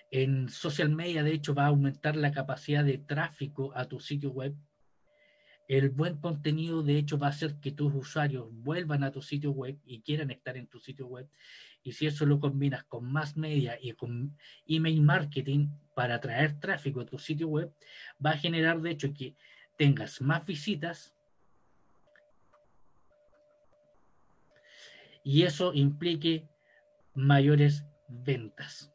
En 0.09 0.49
social 0.49 0.89
media, 0.89 1.23
de 1.23 1.33
hecho, 1.33 1.53
va 1.53 1.65
a 1.65 1.67
aumentar 1.67 2.15
la 2.15 2.31
capacidad 2.31 2.83
de 2.83 2.97
tráfico 2.97 3.71
a 3.75 3.85
tu 3.85 3.99
sitio 3.99 4.31
web. 4.31 4.55
El 5.67 5.89
buen 5.89 6.17
contenido, 6.17 6.83
de 6.83 6.97
hecho, 6.97 7.17
va 7.17 7.27
a 7.27 7.29
hacer 7.29 7.55
que 7.61 7.71
tus 7.71 7.93
usuarios 7.93 8.47
vuelvan 8.51 9.03
a 9.03 9.11
tu 9.11 9.21
sitio 9.21 9.51
web 9.51 9.79
y 9.85 10.01
quieran 10.01 10.31
estar 10.31 10.57
en 10.57 10.67
tu 10.67 10.79
sitio 10.79 11.07
web. 11.07 11.29
Y 11.83 11.93
si 11.93 12.07
eso 12.07 12.25
lo 12.25 12.39
combinas 12.39 12.83
con 12.83 13.09
más 13.09 13.37
media 13.37 13.77
y 13.81 13.93
con 13.93 14.37
email 14.67 15.01
marketing 15.01 15.69
para 15.95 16.15
atraer 16.15 16.59
tráfico 16.59 17.01
a 17.01 17.05
tu 17.05 17.17
sitio 17.17 17.47
web, 17.47 17.73
va 18.23 18.31
a 18.31 18.37
generar, 18.37 18.81
de 18.81 18.91
hecho, 18.91 19.13
que 19.13 19.35
tengas 19.77 20.21
más 20.21 20.45
visitas, 20.45 21.15
y 25.23 25.43
eso 25.43 25.73
implique 25.73 26.47
mayores 27.13 27.85
ventas. 28.07 28.91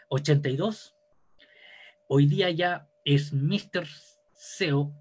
82. 0.10 0.88
Eh, 0.88 0.94
Hoy 2.10 2.26
día 2.28 2.52
ya 2.52 2.90
es 3.06 3.32
Mr. 3.34 3.88
SEO 4.34 4.94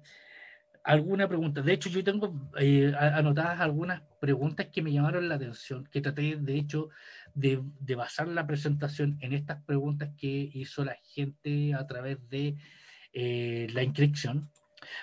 alguna 0.83 1.27
pregunta. 1.27 1.61
De 1.61 1.73
hecho, 1.73 1.89
yo 1.89 2.03
tengo 2.03 2.49
eh, 2.57 2.93
anotadas 2.97 3.59
algunas 3.59 4.01
preguntas 4.19 4.67
que 4.67 4.81
me 4.81 4.91
llamaron 4.91 5.29
la 5.29 5.35
atención, 5.35 5.87
que 5.91 6.01
traté, 6.01 6.35
de 6.35 6.55
hecho, 6.55 6.89
de, 7.33 7.61
basar 7.95 8.27
la 8.27 8.47
presentación 8.47 9.17
en 9.21 9.33
estas 9.33 9.63
preguntas 9.63 10.09
que 10.17 10.49
hizo 10.53 10.83
la 10.83 10.97
gente 11.03 11.73
a 11.73 11.85
través 11.85 12.17
de 12.29 12.55
eh, 13.13 13.67
la 13.73 13.83
inscripción. 13.83 14.49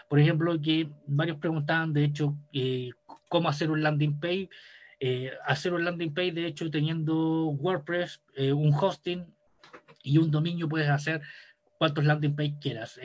Por 0.09 0.19
ejemplo, 0.19 0.61
que 0.61 0.89
varios 1.07 1.39
preguntaban, 1.39 1.93
de 1.93 2.05
hecho, 2.05 2.37
eh, 2.53 2.91
cómo 3.29 3.49
hacer 3.49 3.71
un 3.71 3.83
landing 3.83 4.19
page. 4.19 4.49
hacer 5.47 5.75
un 5.75 5.85
landing 5.85 6.15
page, 6.15 6.33
de 6.33 6.47
hecho, 6.47 6.71
teniendo 6.71 7.49
WordPress, 7.51 8.23
un 8.55 8.73
hosting 8.73 9.27
y 10.03 10.19
un 10.19 10.31
dominio, 10.31 10.69
puedes 10.69 10.89
hacer 10.89 11.21
cuantos 11.79 12.05
landing 12.05 12.35
page 12.35 12.57
quieras 12.61 12.99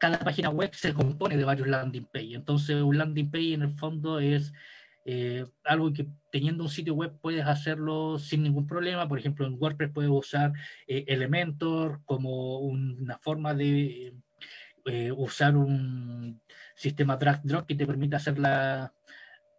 cada 0.00 0.18
página 0.18 0.48
web 0.48 0.74
se 0.74 0.94
compone 0.94 1.36
de 1.36 1.44
varios 1.44 1.68
landing 1.68 2.06
page. 2.06 2.34
Entonces, 2.34 2.82
un 2.82 2.96
landing 2.96 3.30
page 3.30 3.52
en 3.52 3.62
el 3.62 3.74
fondo 3.78 4.18
es 4.18 4.52
eh, 5.04 5.44
algo 5.64 5.92
que 5.92 6.06
teniendo 6.32 6.64
un 6.64 6.70
sitio 6.70 6.94
web 6.94 7.18
puedes 7.20 7.46
hacerlo 7.46 8.18
sin 8.18 8.42
ningún 8.42 8.66
problema. 8.66 9.06
Por 9.06 9.18
ejemplo, 9.18 9.46
en 9.46 9.58
WordPress 9.60 9.92
puedes 9.92 10.10
usar 10.10 10.52
eh, 10.86 11.04
Elementor 11.06 12.00
como 12.06 12.60
una 12.60 13.18
forma 13.18 13.54
de 13.54 14.14
eh, 14.86 15.12
usar 15.12 15.56
un 15.56 16.40
sistema 16.74 17.16
drag 17.16 17.42
drop 17.42 17.66
que 17.66 17.74
te 17.74 17.86
permita 17.86 18.16
hacer 18.16 18.38
la, 18.38 18.94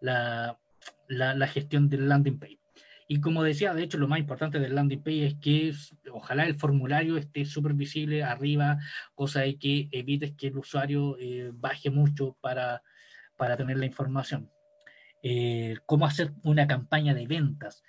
la, 0.02 0.58
la 1.08 1.48
gestión 1.48 1.88
del 1.88 2.10
landing 2.10 2.40
page. 2.40 2.61
Y 3.12 3.20
como 3.20 3.44
decía, 3.44 3.74
de 3.74 3.84
hecho, 3.84 3.98
lo 3.98 4.08
más 4.08 4.20
importante 4.20 4.58
del 4.58 4.74
landing 4.74 5.04
page 5.04 5.26
es 5.26 5.36
que 5.36 5.74
ojalá 6.14 6.46
el 6.46 6.56
formulario 6.56 7.18
esté 7.18 7.44
súper 7.44 7.74
visible 7.74 8.24
arriba, 8.24 8.80
cosa 9.16 9.42
de 9.42 9.58
que 9.58 9.90
evites 9.92 10.32
que 10.38 10.48
el 10.48 10.58
usuario 10.58 11.18
eh, 11.20 11.52
baje 11.54 11.90
mucho 11.90 12.38
para, 12.40 12.84
para, 13.36 13.58
tener 13.58 13.78
la 13.80 13.86
información. 13.86 14.50
Eh, 15.24 15.76
¿Cómo 15.86 16.06
hacer 16.06 16.32
una 16.44 16.68
campaña 16.68 17.14
de 17.14 17.28
ventas? 17.28 17.84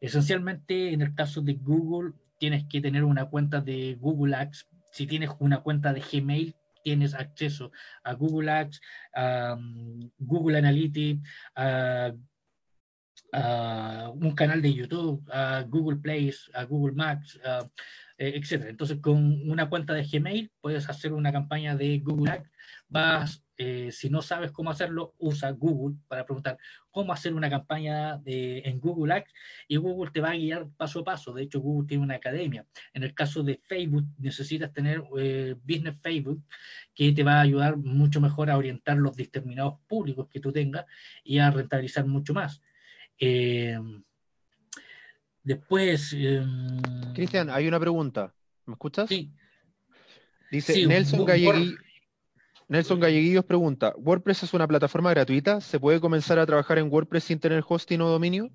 Esencialmente, 0.00 0.94
en 0.94 1.02
el 1.02 1.14
caso 1.14 1.42
de 1.42 1.56
Google, 1.56 2.14
tienes 2.38 2.64
que 2.64 2.80
tener 2.80 3.04
una 3.04 3.26
cuenta 3.26 3.60
de 3.60 3.98
Google 4.00 4.34
Ads. 4.34 4.66
Si 4.92 5.06
tienes 5.06 5.28
una 5.40 5.60
cuenta 5.60 5.92
de 5.92 6.00
Gmail, 6.00 6.56
tienes 6.82 7.12
acceso 7.12 7.70
a 8.02 8.14
Google 8.14 8.50
Ads, 8.50 8.80
a 9.14 9.56
um, 9.58 10.10
Google 10.18 10.56
Analytics, 10.56 11.20
a 11.54 12.14
un 14.14 14.34
canal 14.34 14.62
de 14.62 14.72
YouTube, 14.72 15.22
a 15.32 15.62
Google 15.62 15.98
Play, 15.98 16.32
a 16.54 16.64
Google 16.64 16.94
Maps, 16.94 17.38
uh, 17.44 17.68
etc. 18.18 18.66
Entonces, 18.68 18.98
con 19.00 19.50
una 19.50 19.68
cuenta 19.68 19.92
de 19.92 20.04
Gmail 20.04 20.50
puedes 20.60 20.88
hacer 20.88 21.12
una 21.12 21.32
campaña 21.32 21.76
de 21.76 21.98
Google 21.98 22.32
Ads. 22.32 22.50
Vas, 22.88 23.44
eh, 23.56 23.90
si 23.92 24.08
no 24.08 24.22
sabes 24.22 24.52
cómo 24.52 24.70
hacerlo, 24.70 25.14
usa 25.18 25.50
Google 25.50 25.96
para 26.06 26.24
preguntar 26.24 26.58
cómo 26.90 27.12
hacer 27.12 27.34
una 27.34 27.50
campaña 27.50 28.18
de, 28.18 28.58
en 28.64 28.78
Google 28.78 29.14
Ads 29.14 29.32
y 29.68 29.76
Google 29.76 30.10
te 30.12 30.20
va 30.20 30.30
a 30.30 30.36
guiar 30.36 30.68
paso 30.76 31.00
a 31.00 31.04
paso. 31.04 31.32
De 31.32 31.42
hecho, 31.42 31.60
Google 31.60 31.88
tiene 31.88 32.04
una 32.04 32.14
academia. 32.14 32.66
En 32.92 33.02
el 33.02 33.14
caso 33.14 33.42
de 33.42 33.60
Facebook, 33.64 34.06
necesitas 34.18 34.72
tener 34.72 35.02
eh, 35.18 35.56
Business 35.62 35.96
Facebook 36.00 36.42
que 36.94 37.12
te 37.12 37.24
va 37.24 37.38
a 37.38 37.42
ayudar 37.42 37.76
mucho 37.76 38.20
mejor 38.20 38.50
a 38.50 38.56
orientar 38.56 38.96
los 38.96 39.16
determinados 39.16 39.80
públicos 39.88 40.28
que 40.28 40.40
tú 40.40 40.52
tengas 40.52 40.84
y 41.24 41.38
a 41.38 41.50
rentabilizar 41.50 42.06
mucho 42.06 42.32
más. 42.32 42.60
Eh, 43.18 43.78
después. 45.42 46.12
Em, 46.12 46.80
Cristian, 47.14 47.50
hay 47.50 47.68
una 47.68 47.80
pregunta. 47.80 48.34
¿Me 48.66 48.74
escuchas? 48.74 49.08
Sí. 49.08 49.30
Dice 50.50 50.86
Nelson, 50.86 51.26
Nelson 52.68 53.00
Galleguillos 53.00 53.44
pregunta: 53.44 53.94
¿WordPress 53.96 54.44
es 54.44 54.54
una 54.54 54.66
plataforma 54.66 55.10
gratuita? 55.10 55.60
¿Se 55.60 55.78
puede 55.78 56.00
comenzar 56.00 56.38
a 56.38 56.46
trabajar 56.46 56.78
en 56.78 56.90
WordPress 56.90 57.24
sin 57.24 57.38
tener 57.38 57.62
hosting 57.66 58.00
o 58.00 58.08
dominio? 58.08 58.50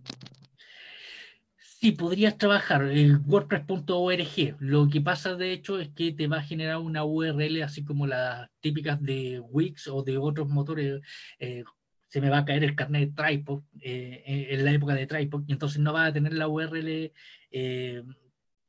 Sí, 1.80 1.94
podrías 1.94 2.38
trabajar 2.38 2.84
en 2.92 3.24
WordPress.org. 3.26 4.56
Lo 4.60 4.90
que 4.90 5.00
pasa, 5.00 5.36
de 5.36 5.54
hecho, 5.54 5.80
es 5.80 5.88
que 5.90 6.12
te 6.12 6.28
va 6.28 6.40
a 6.40 6.44
generar 6.44 6.78
una 6.80 7.06
URL 7.06 7.64
así 7.64 7.86
como 7.86 8.06
las 8.06 8.50
típicas 8.60 9.02
de 9.02 9.40
Wix 9.40 9.88
o 9.88 10.04
de 10.04 10.18
otros 10.18 10.50
motores 10.50 11.02
eh, 11.40 11.64
se 12.10 12.20
me 12.22 12.30
va 12.30 12.40
a 12.40 12.46
caer 12.46 12.64
el 12.64 12.76
carnet 12.76 13.10
de 13.10 13.24
tripod 13.24 13.64
eh, 13.82 14.48
en 14.50 14.66
la 14.66 14.72
época 14.72 14.96
de 14.96 15.06
tripod, 15.06 15.44
y 15.48 15.52
entonces 15.54 15.80
no 15.80 15.94
va 15.94 16.08
a 16.08 16.14
tener 16.14 16.34
la 16.34 16.48
URL 16.48 17.14
eh, 17.52 18.04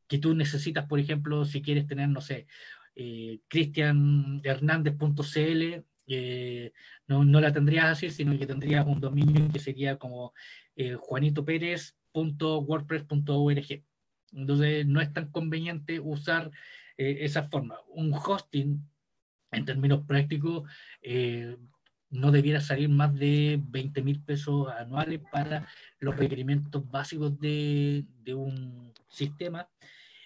que 0.07 0.19
tú 0.19 0.35
necesitas, 0.35 0.85
por 0.87 1.01
ejemplo, 1.01 1.47
si 1.47 1.63
quieres 1.63 1.87
tener, 1.87 2.11
no 2.11 2.21
sé, 2.21 2.47
eh, 2.95 3.41
cristianhernandez.cl, 3.49 5.85
no, 7.07 7.25
no, 7.25 7.41
la 7.41 7.53
tendrías 7.53 7.87
así, 7.87 8.11
sino 8.11 8.39
que 8.39 8.47
tendrías 8.47 8.87
un 8.87 9.01
dominio 9.01 9.49
que 9.51 9.59
sería 9.59 9.97
como 9.97 10.35
juanitoperez.wordpress.org. 10.99 13.85
Entonces 14.33 14.87
no 14.87 15.01
es 15.01 15.13
tan 15.13 15.31
conveniente 15.31 16.01
usar 16.01 16.51
esa 16.97 17.49
forma. 17.49 17.79
Un 17.95 18.13
hosting, 18.13 18.85
en 19.53 19.65
términos 19.65 20.05
prácticos, 20.05 20.69
no 22.11 22.33
debiera 22.33 22.61
salir 22.61 22.89
más 22.89 23.15
de 23.15 23.61
20 23.69 24.03
mil 24.03 24.21
pesos 24.21 24.69
anuales 24.69 25.21
para 25.31 25.69
los 26.01 26.17
requerimientos 26.17 26.89
básicos 26.91 27.39
de, 27.39 28.05
un 28.35 28.93
sistema, 29.09 29.69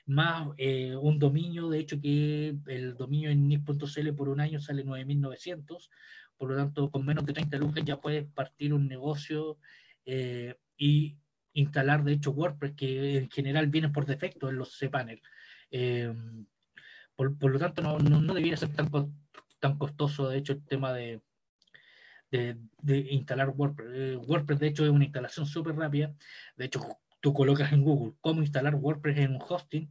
más 0.06 0.48
eh, 0.56 0.96
un 0.96 1.18
dominio, 1.18 1.68
de 1.68 1.78
hecho 1.78 2.00
que 2.00 2.56
el 2.66 2.96
dominio 2.96 3.30
en 3.30 3.48
NIS.cl 3.48 4.12
por 4.14 4.28
un 4.28 4.40
año 4.40 4.60
sale 4.60 4.84
9.900, 4.84 5.90
por 6.36 6.50
lo 6.50 6.56
tanto 6.56 6.90
con 6.90 7.04
menos 7.04 7.24
de 7.26 7.34
30 7.34 7.58
lucas 7.58 7.84
ya 7.84 8.00
puedes 8.00 8.24
partir 8.24 8.74
un 8.74 8.88
negocio 8.88 9.58
eh, 10.06 10.56
y 10.76 11.16
instalar, 11.52 12.02
de 12.02 12.14
hecho, 12.14 12.32
WordPress, 12.32 12.74
que 12.74 13.18
en 13.18 13.30
general 13.30 13.68
viene 13.68 13.88
por 13.90 14.06
defecto 14.06 14.48
en 14.48 14.56
los 14.56 14.76
cPanel. 14.78 15.22
Eh, 15.70 16.12
por, 17.14 17.38
por, 17.38 17.52
lo 17.52 17.58
tanto, 17.58 17.80
no, 17.80 17.98
no, 17.98 18.20
no, 18.20 18.34
debería 18.34 18.56
ser 18.56 18.70
tan, 18.70 18.90
tan 19.60 19.78
costoso, 19.78 20.28
de 20.28 20.38
hecho, 20.38 20.54
el 20.54 20.64
tema 20.64 20.92
de, 20.92 21.22
de, 22.38 22.56
de 22.82 22.98
instalar 23.10 23.50
WordPress. 23.50 23.88
Eh, 23.92 24.16
WordPress, 24.16 24.58
de 24.58 24.68
hecho, 24.68 24.84
es 24.84 24.90
una 24.90 25.04
instalación 25.04 25.46
súper 25.46 25.76
rápida. 25.76 26.12
De 26.56 26.66
hecho, 26.66 26.80
tú 27.20 27.32
colocas 27.32 27.72
en 27.72 27.82
Google 27.82 28.14
cómo 28.20 28.42
instalar 28.42 28.74
WordPress 28.74 29.18
en 29.18 29.32
un 29.32 29.42
hosting 29.46 29.90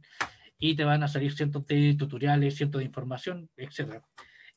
y 0.58 0.76
te 0.76 0.84
van 0.84 1.02
a 1.02 1.08
salir 1.08 1.32
cientos 1.32 1.66
de 1.66 1.94
tutoriales, 1.98 2.56
cientos 2.56 2.80
de 2.80 2.84
información, 2.84 3.48
etc. 3.56 4.02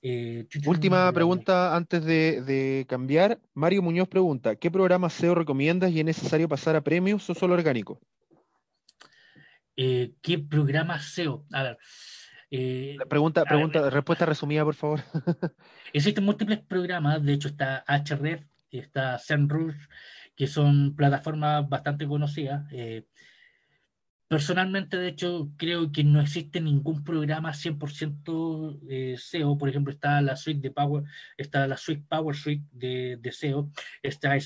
Eh, 0.02 0.48
Última 0.66 1.12
pregunta 1.12 1.76
antes 1.76 2.04
de, 2.04 2.42
de, 2.44 2.86
cambiar. 2.88 3.40
Mario 3.54 3.82
Muñoz 3.82 4.08
pregunta, 4.08 4.56
¿qué 4.56 4.70
programa 4.70 5.10
SEO 5.10 5.36
recomiendas 5.36 5.92
y 5.92 6.00
es 6.00 6.06
necesario 6.06 6.48
pasar 6.48 6.76
a 6.76 6.82
premios 6.82 7.30
o 7.30 7.34
solo 7.34 7.54
orgánico? 7.54 8.00
Eh, 9.76 10.14
¿Qué 10.22 10.40
programa 10.40 11.00
SEO? 11.00 11.46
A 11.52 11.64
ver. 11.64 11.78
Eh, 12.50 12.98
pregunta, 13.10 13.44
pregunta, 13.44 13.82
ver, 13.82 13.94
respuesta 13.94 14.26
resumida, 14.26 14.64
por 14.64 14.76
favor. 14.76 15.02
existen 15.94 16.24
múltiples 16.24 16.60
programas, 16.60 17.24
de 17.24 17.34
hecho 17.34 17.50
está 17.50 17.84
Href, 17.88 18.46
está 18.72 19.18
SEMrush, 19.18 19.76
que 20.36 20.48
son 20.48 20.96
plataformas 20.96 21.68
bastante 21.68 22.08
conocidas. 22.08 22.66
Eh, 22.72 23.06
Personalmente, 24.28 24.98
de 24.98 25.08
hecho, 25.08 25.52
creo 25.56 25.90
que 25.94 26.04
no 26.04 26.20
existe 26.20 26.60
ningún 26.60 27.02
programa 27.02 27.54
100% 27.54 28.80
eh, 28.90 29.16
SEO. 29.18 29.58
Por 29.58 29.70
ejemplo, 29.70 29.94
está 29.94 30.22
la 30.22 30.36
suite 30.36 30.60
de 30.60 30.72
Power, 30.72 31.06
está 31.38 31.66
la 31.66 31.78
suite 31.78 32.06
Power 32.10 32.36
Suite 32.36 32.66
de, 32.74 33.18
de 33.22 33.32
SEO, 33.32 33.72
está 34.04 34.38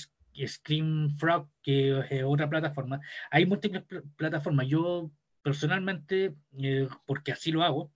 Screamfrog, 0.46 1.50
que 1.64 2.00
es 2.12 2.24
otra 2.24 2.48
plataforma. 2.48 3.00
Hay 3.32 3.48
múltiples 3.48 3.84
pl 3.84 4.04
plataformas. 4.16 4.68
Yo 4.68 5.10
personalmente, 5.42 6.36
eh, 6.60 6.88
porque 7.06 7.32
así 7.32 7.52
lo 7.52 7.64
hago, 7.64 7.92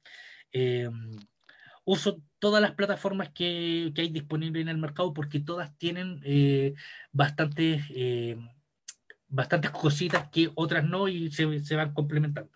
eh, 0.51 0.89
uso 1.83 2.21
todas 2.39 2.61
las 2.61 2.71
plataformas 2.71 3.29
que, 3.29 3.91
que, 3.93 4.01
hay 4.01 4.09
disponibles 4.09 4.61
en 4.61 4.69
el 4.69 4.77
mercado 4.77 5.13
porque 5.13 5.39
todas 5.39 5.77
tienen 5.77 6.21
eh, 6.23 6.73
bastantes 7.11 7.83
eh, 7.89 8.37
bastantes 9.27 9.71
cositas 9.71 10.29
que 10.29 10.49
otras 10.55 10.85
no 10.85 11.07
y 11.07 11.29
se, 11.31 11.59
se 11.59 11.75
van 11.75 11.93
complementando. 11.93 12.51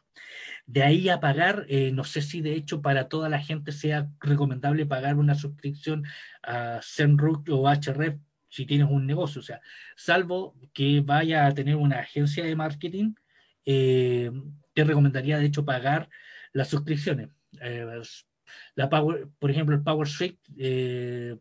De 0.66 0.84
ahí 0.84 1.10
a 1.10 1.20
pagar, 1.20 1.66
no 1.94 2.04
sé 2.04 2.22
si 2.22 2.42
de 2.42 2.54
hecho 2.54 2.82
para 2.82 3.10
toda 3.10 3.28
la 3.28 3.40
gente 3.40 3.72
sea 3.72 4.10
recomendable 4.20 4.86
pagar 4.86 5.18
una 5.18 5.36
suscripción 5.36 6.06
a 6.44 6.80
Zenroot 6.84 7.50
o 7.50 7.68
HRF 7.68 8.20
si 8.50 8.66
tienes 8.66 8.88
un 8.90 9.06
negocio, 9.06 9.42
o 9.42 9.44
sea, 9.44 9.62
salvo 9.96 10.56
que 10.74 11.02
vaya 11.02 11.46
a 11.46 11.54
tener 11.54 11.76
una 11.76 12.00
agencia 12.00 12.44
de 12.44 12.56
marketing, 12.56 13.14
eh, 13.72 14.32
te 14.74 14.84
recomendaría 14.84 15.38
de 15.38 15.46
hecho 15.46 15.64
pagar 15.64 16.10
las 16.54 16.70
suscripciones. 16.70 17.30
Eh, 17.62 17.86
por 19.38 19.52
ejemplo, 19.52 19.76
el 19.76 19.84
Power 19.84 20.08
Suite 20.08 20.40
eh, 20.58 21.38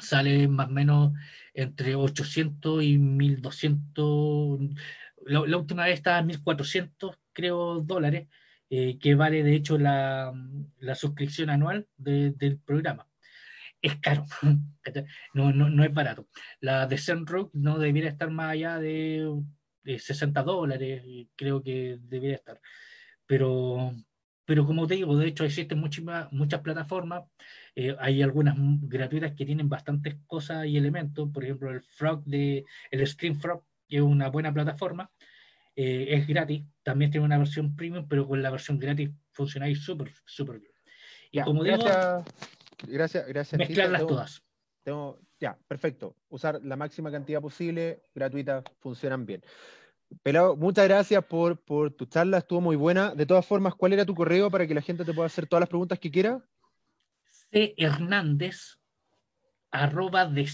sale 0.00 0.48
más 0.48 0.66
o 0.66 0.72
menos 0.72 1.12
entre 1.54 1.94
800 1.94 2.82
y 2.82 2.98
1200, 2.98 4.58
la, 5.26 5.56
última 5.56 5.84
vez 5.84 5.94
estaba 5.94 6.18
en 6.18 6.26
1400, 6.26 7.16
creo, 7.32 7.80
dólares, 7.80 8.26
que 8.68 9.14
vale 9.14 9.44
de 9.44 9.54
hecho 9.54 9.78
la, 9.78 10.32
la 10.78 10.94
suscripción 10.96 11.50
anual 11.50 11.86
de, 11.96 12.32
del 12.32 12.58
programa. 12.58 13.06
Es 13.82 13.96
caro, 13.96 14.24
no, 15.34 15.52
no, 15.52 15.84
es 15.84 15.94
barato. 15.94 16.26
La 16.60 16.86
de 16.88 16.98
Zenrock 16.98 17.54
no 17.54 17.78
debiera 17.78 18.08
estar 18.08 18.30
más 18.30 18.52
allá 18.52 18.78
de, 18.78 19.28
de 19.82 19.98
60 19.98 20.42
dólares, 20.42 21.02
creo 21.36 21.62
que 21.62 21.98
debería 22.00 22.36
estar. 22.36 22.60
Pero, 23.26 23.92
pero 24.44 24.66
como 24.66 24.86
te 24.86 24.94
digo, 24.94 25.16
de 25.16 25.28
hecho 25.28 25.44
existen 25.44 25.78
muchas, 25.78 26.30
muchas 26.32 26.60
plataformas, 26.60 27.24
eh, 27.74 27.96
hay 27.98 28.22
algunas 28.22 28.56
gratuitas 28.58 29.32
que 29.34 29.46
tienen 29.46 29.68
bastantes 29.68 30.16
cosas 30.26 30.66
y 30.66 30.76
elementos, 30.76 31.30
por 31.32 31.44
ejemplo 31.44 31.70
el 31.70 31.82
Frog 31.82 32.24
de, 32.24 32.64
el 32.90 33.06
Screen 33.06 33.40
Frog, 33.40 33.64
que 33.88 33.96
es 33.96 34.02
una 34.02 34.28
buena 34.28 34.52
plataforma, 34.52 35.10
eh, 35.74 36.06
es 36.10 36.26
gratis, 36.26 36.64
también 36.82 37.10
tiene 37.10 37.24
una 37.24 37.38
versión 37.38 37.74
premium, 37.74 38.06
pero 38.06 38.26
con 38.26 38.42
la 38.42 38.50
versión 38.50 38.78
gratis 38.78 39.10
funciona 39.30 39.72
súper, 39.74 40.12
súper 40.26 40.60
bien. 40.60 40.72
Y 41.30 41.38
ya, 41.38 41.44
como 41.44 41.62
gracias, 41.62 42.24
digo, 42.24 42.92
gracias, 42.92 43.26
gracias. 43.26 43.58
Mezclarlas 43.58 44.00
tengo, 44.00 44.08
todas. 44.08 44.42
Tengo, 44.82 45.18
ya, 45.42 45.58
perfecto. 45.66 46.14
Usar 46.28 46.60
la 46.62 46.76
máxima 46.76 47.10
cantidad 47.10 47.40
posible, 47.40 48.04
gratuitas, 48.14 48.62
funcionan 48.78 49.26
bien. 49.26 49.42
Pelado, 50.22 50.56
muchas 50.56 50.86
gracias 50.86 51.24
por, 51.24 51.60
por, 51.60 51.90
tu 51.90 52.06
charla, 52.06 52.38
estuvo 52.38 52.60
muy 52.60 52.76
buena. 52.76 53.12
De 53.12 53.26
todas 53.26 53.44
formas, 53.44 53.74
¿cuál 53.74 53.92
era 53.92 54.06
tu 54.06 54.14
correo 54.14 54.52
para 54.52 54.68
que 54.68 54.74
la 54.74 54.82
gente 54.82 55.04
te 55.04 55.12
pueda 55.12 55.26
hacer 55.26 55.48
todas 55.48 55.62
las 55.62 55.68
preguntas 55.68 55.98
que 55.98 56.12
quiera? 56.12 56.40
C. 57.50 57.74
Hernández 57.76 58.78
arroba. 59.72 60.26
De 60.26 60.46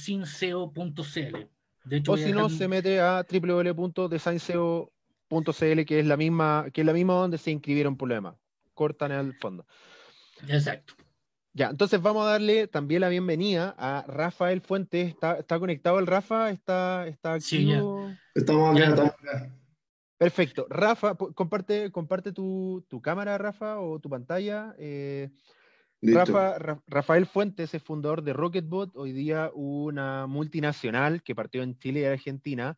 hecho, 1.98 2.12
o 2.12 2.16
si 2.16 2.32
no, 2.32 2.48
se 2.48 2.66
mete 2.66 2.98
a 2.98 3.26
www.desinseo.cl, 3.30 5.84
que 5.84 6.00
es 6.00 6.06
la 6.06 6.16
misma, 6.16 6.68
que 6.72 6.80
es 6.80 6.86
la 6.86 6.94
misma 6.94 7.12
donde 7.12 7.36
se 7.36 7.50
inscribieron 7.50 7.98
demás. 7.98 8.36
Cortan 8.72 9.12
el 9.12 9.34
fondo. 9.34 9.66
Exacto. 10.48 10.94
Ya, 11.58 11.70
entonces 11.70 12.00
vamos 12.00 12.24
a 12.24 12.30
darle 12.30 12.68
también 12.68 13.00
la 13.00 13.08
bienvenida 13.08 13.74
a 13.76 14.04
Rafael 14.06 14.60
Fuentes. 14.60 15.08
¿Está, 15.08 15.38
está 15.38 15.58
conectado 15.58 15.98
el 15.98 16.06
Rafa? 16.06 16.50
¿Está, 16.50 17.08
está 17.08 17.34
activo? 17.34 18.10
Sí, 18.10 18.16
estamos 18.36 18.76
acá, 18.76 18.88
estamos 18.90 19.12
acá. 19.14 19.52
Perfecto. 20.18 20.68
Rafa, 20.70 21.16
comparte, 21.16 21.90
comparte 21.90 22.30
tu, 22.30 22.86
tu, 22.88 23.02
cámara, 23.02 23.36
Rafa, 23.38 23.80
o 23.80 23.98
tu 23.98 24.08
pantalla. 24.08 24.76
Eh, 24.78 25.30
Rafa, 26.00 26.60
Ra, 26.60 26.80
Rafael 26.86 27.26
Fuentes 27.26 27.74
es 27.74 27.82
fundador 27.82 28.22
de 28.22 28.34
Rocketbot, 28.34 28.94
hoy 28.94 29.10
día 29.10 29.50
una 29.52 30.28
multinacional 30.28 31.24
que 31.24 31.34
partió 31.34 31.64
en 31.64 31.76
Chile 31.76 32.02
y 32.02 32.04
Argentina. 32.04 32.76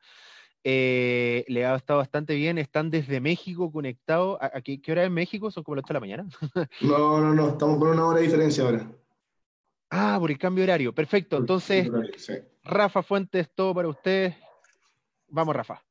Eh, 0.62 1.44
le 1.48 1.64
ha 1.64 1.74
estado 1.74 2.00
bastante 2.00 2.34
bien, 2.34 2.58
están 2.58 2.90
desde 2.90 3.20
México 3.20 3.72
conectados. 3.72 4.38
¿A, 4.40 4.58
a 4.58 4.60
qué, 4.60 4.80
qué, 4.80 4.92
hora 4.92 5.04
es 5.04 5.10
México? 5.10 5.50
¿Son 5.50 5.64
como 5.64 5.76
las 5.76 5.84
8 5.84 5.88
de 5.88 5.94
la 5.94 6.00
mañana? 6.00 6.28
no, 6.82 7.20
no, 7.20 7.34
no, 7.34 7.48
estamos 7.50 7.78
con 7.78 7.88
una 7.88 8.06
hora 8.06 8.18
de 8.18 8.26
diferencia 8.26 8.64
ahora. 8.64 8.90
Ah, 9.90 10.16
por 10.20 10.30
el 10.30 10.38
cambio 10.38 10.64
horario, 10.64 10.94
perfecto. 10.94 11.38
Entonces, 11.38 11.88
horario, 11.88 12.12
sí. 12.16 12.34
Rafa 12.62 13.02
Fuentes, 13.02 13.48
todo 13.54 13.74
para 13.74 13.88
ustedes. 13.88 14.36
Vamos, 15.28 15.54
Rafa. 15.56 15.82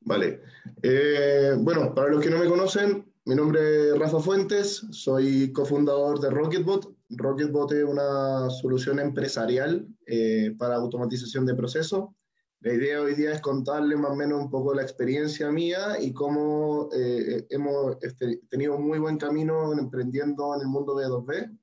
Vale. 0.00 0.42
Eh, 0.82 1.54
bueno, 1.58 1.94
para 1.94 2.08
los 2.08 2.22
que 2.22 2.30
no 2.30 2.38
me 2.38 2.48
conocen, 2.48 3.12
mi 3.24 3.34
nombre 3.34 3.90
es 3.90 3.98
Rafa 3.98 4.20
Fuentes, 4.20 4.86
soy 4.90 5.52
cofundador 5.52 6.20
de 6.20 6.30
Rocketbot. 6.30 6.94
Rocketbot 7.10 7.72
es 7.72 7.84
una 7.84 8.48
solución 8.50 8.98
empresarial 8.98 9.86
eh, 10.06 10.54
para 10.58 10.76
automatización 10.76 11.44
de 11.44 11.54
procesos. 11.54 12.10
La 12.60 12.72
idea 12.72 13.00
hoy 13.00 13.14
día 13.14 13.34
es 13.34 13.40
contarle 13.40 13.94
más 13.94 14.10
o 14.10 14.16
menos 14.16 14.42
un 14.42 14.50
poco 14.50 14.74
la 14.74 14.82
experiencia 14.82 15.48
mía 15.52 15.96
y 16.00 16.12
cómo 16.12 16.88
eh, 16.92 17.46
hemos 17.50 17.96
este, 18.02 18.40
tenido 18.48 18.74
un 18.74 18.88
muy 18.88 18.98
buen 18.98 19.16
camino 19.16 19.72
emprendiendo 19.78 20.56
en 20.56 20.62
el 20.62 20.66
mundo 20.66 20.96
B2B, 20.96 21.56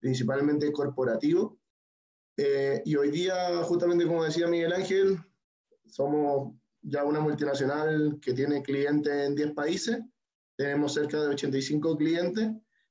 principalmente 0.00 0.72
corporativo. 0.72 1.58
Eh, 2.38 2.80
y 2.86 2.96
hoy 2.96 3.10
día, 3.10 3.62
justamente 3.64 4.06
como 4.06 4.24
decía 4.24 4.46
Miguel 4.46 4.72
Ángel, 4.72 5.18
somos 5.84 6.54
ya 6.80 7.04
una 7.04 7.20
multinacional 7.20 8.18
que 8.22 8.32
tiene 8.32 8.62
clientes 8.62 9.12
en 9.12 9.34
10 9.34 9.52
países. 9.52 9.98
Tenemos 10.56 10.94
cerca 10.94 11.20
de 11.20 11.28
85 11.28 11.94
clientes. 11.98 12.48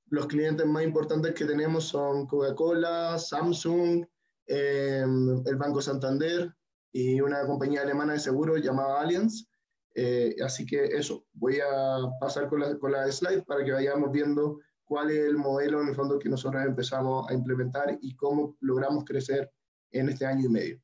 Los 0.09 0.27
clientes 0.27 0.67
más 0.67 0.83
importantes 0.83 1.33
que 1.33 1.45
tenemos 1.45 1.85
son 1.85 2.27
Coca-Cola, 2.27 3.17
Samsung, 3.17 4.05
eh, 4.45 5.03
el 5.45 5.55
Banco 5.55 5.81
Santander, 5.81 6.53
y 6.97 7.21
una 7.21 7.45
compañía 7.45 7.83
alemana 7.83 8.13
de 8.13 8.19
seguros 8.19 8.59
llamada 8.59 8.99
Allianz. 8.99 9.45
Eh, 9.93 10.35
así 10.43 10.65
que 10.65 10.83
eso, 10.85 11.25
voy 11.33 11.59
a 11.59 11.97
pasar 12.19 12.49
con 12.49 12.61
la, 12.61 12.75
con 12.79 12.91
la 12.91 13.11
slide 13.11 13.43
para 13.43 13.63
que 13.63 13.71
vayamos 13.71 14.11
viendo 14.11 14.59
cuál 14.83 15.11
es 15.11 15.19
el 15.19 15.37
modelo 15.37 15.79
en 15.81 15.89
el 15.89 15.95
fondo 15.95 16.17
que 16.17 16.27
nosotros 16.27 16.63
empezamos 16.65 17.29
a 17.29 17.35
implementar 17.35 17.99
y 18.01 18.15
cómo 18.15 18.55
logramos 18.61 19.05
crecer 19.05 19.51
en 19.91 20.09
este 20.09 20.25
año 20.25 20.45
y 20.45 20.49
medio. 20.49 20.81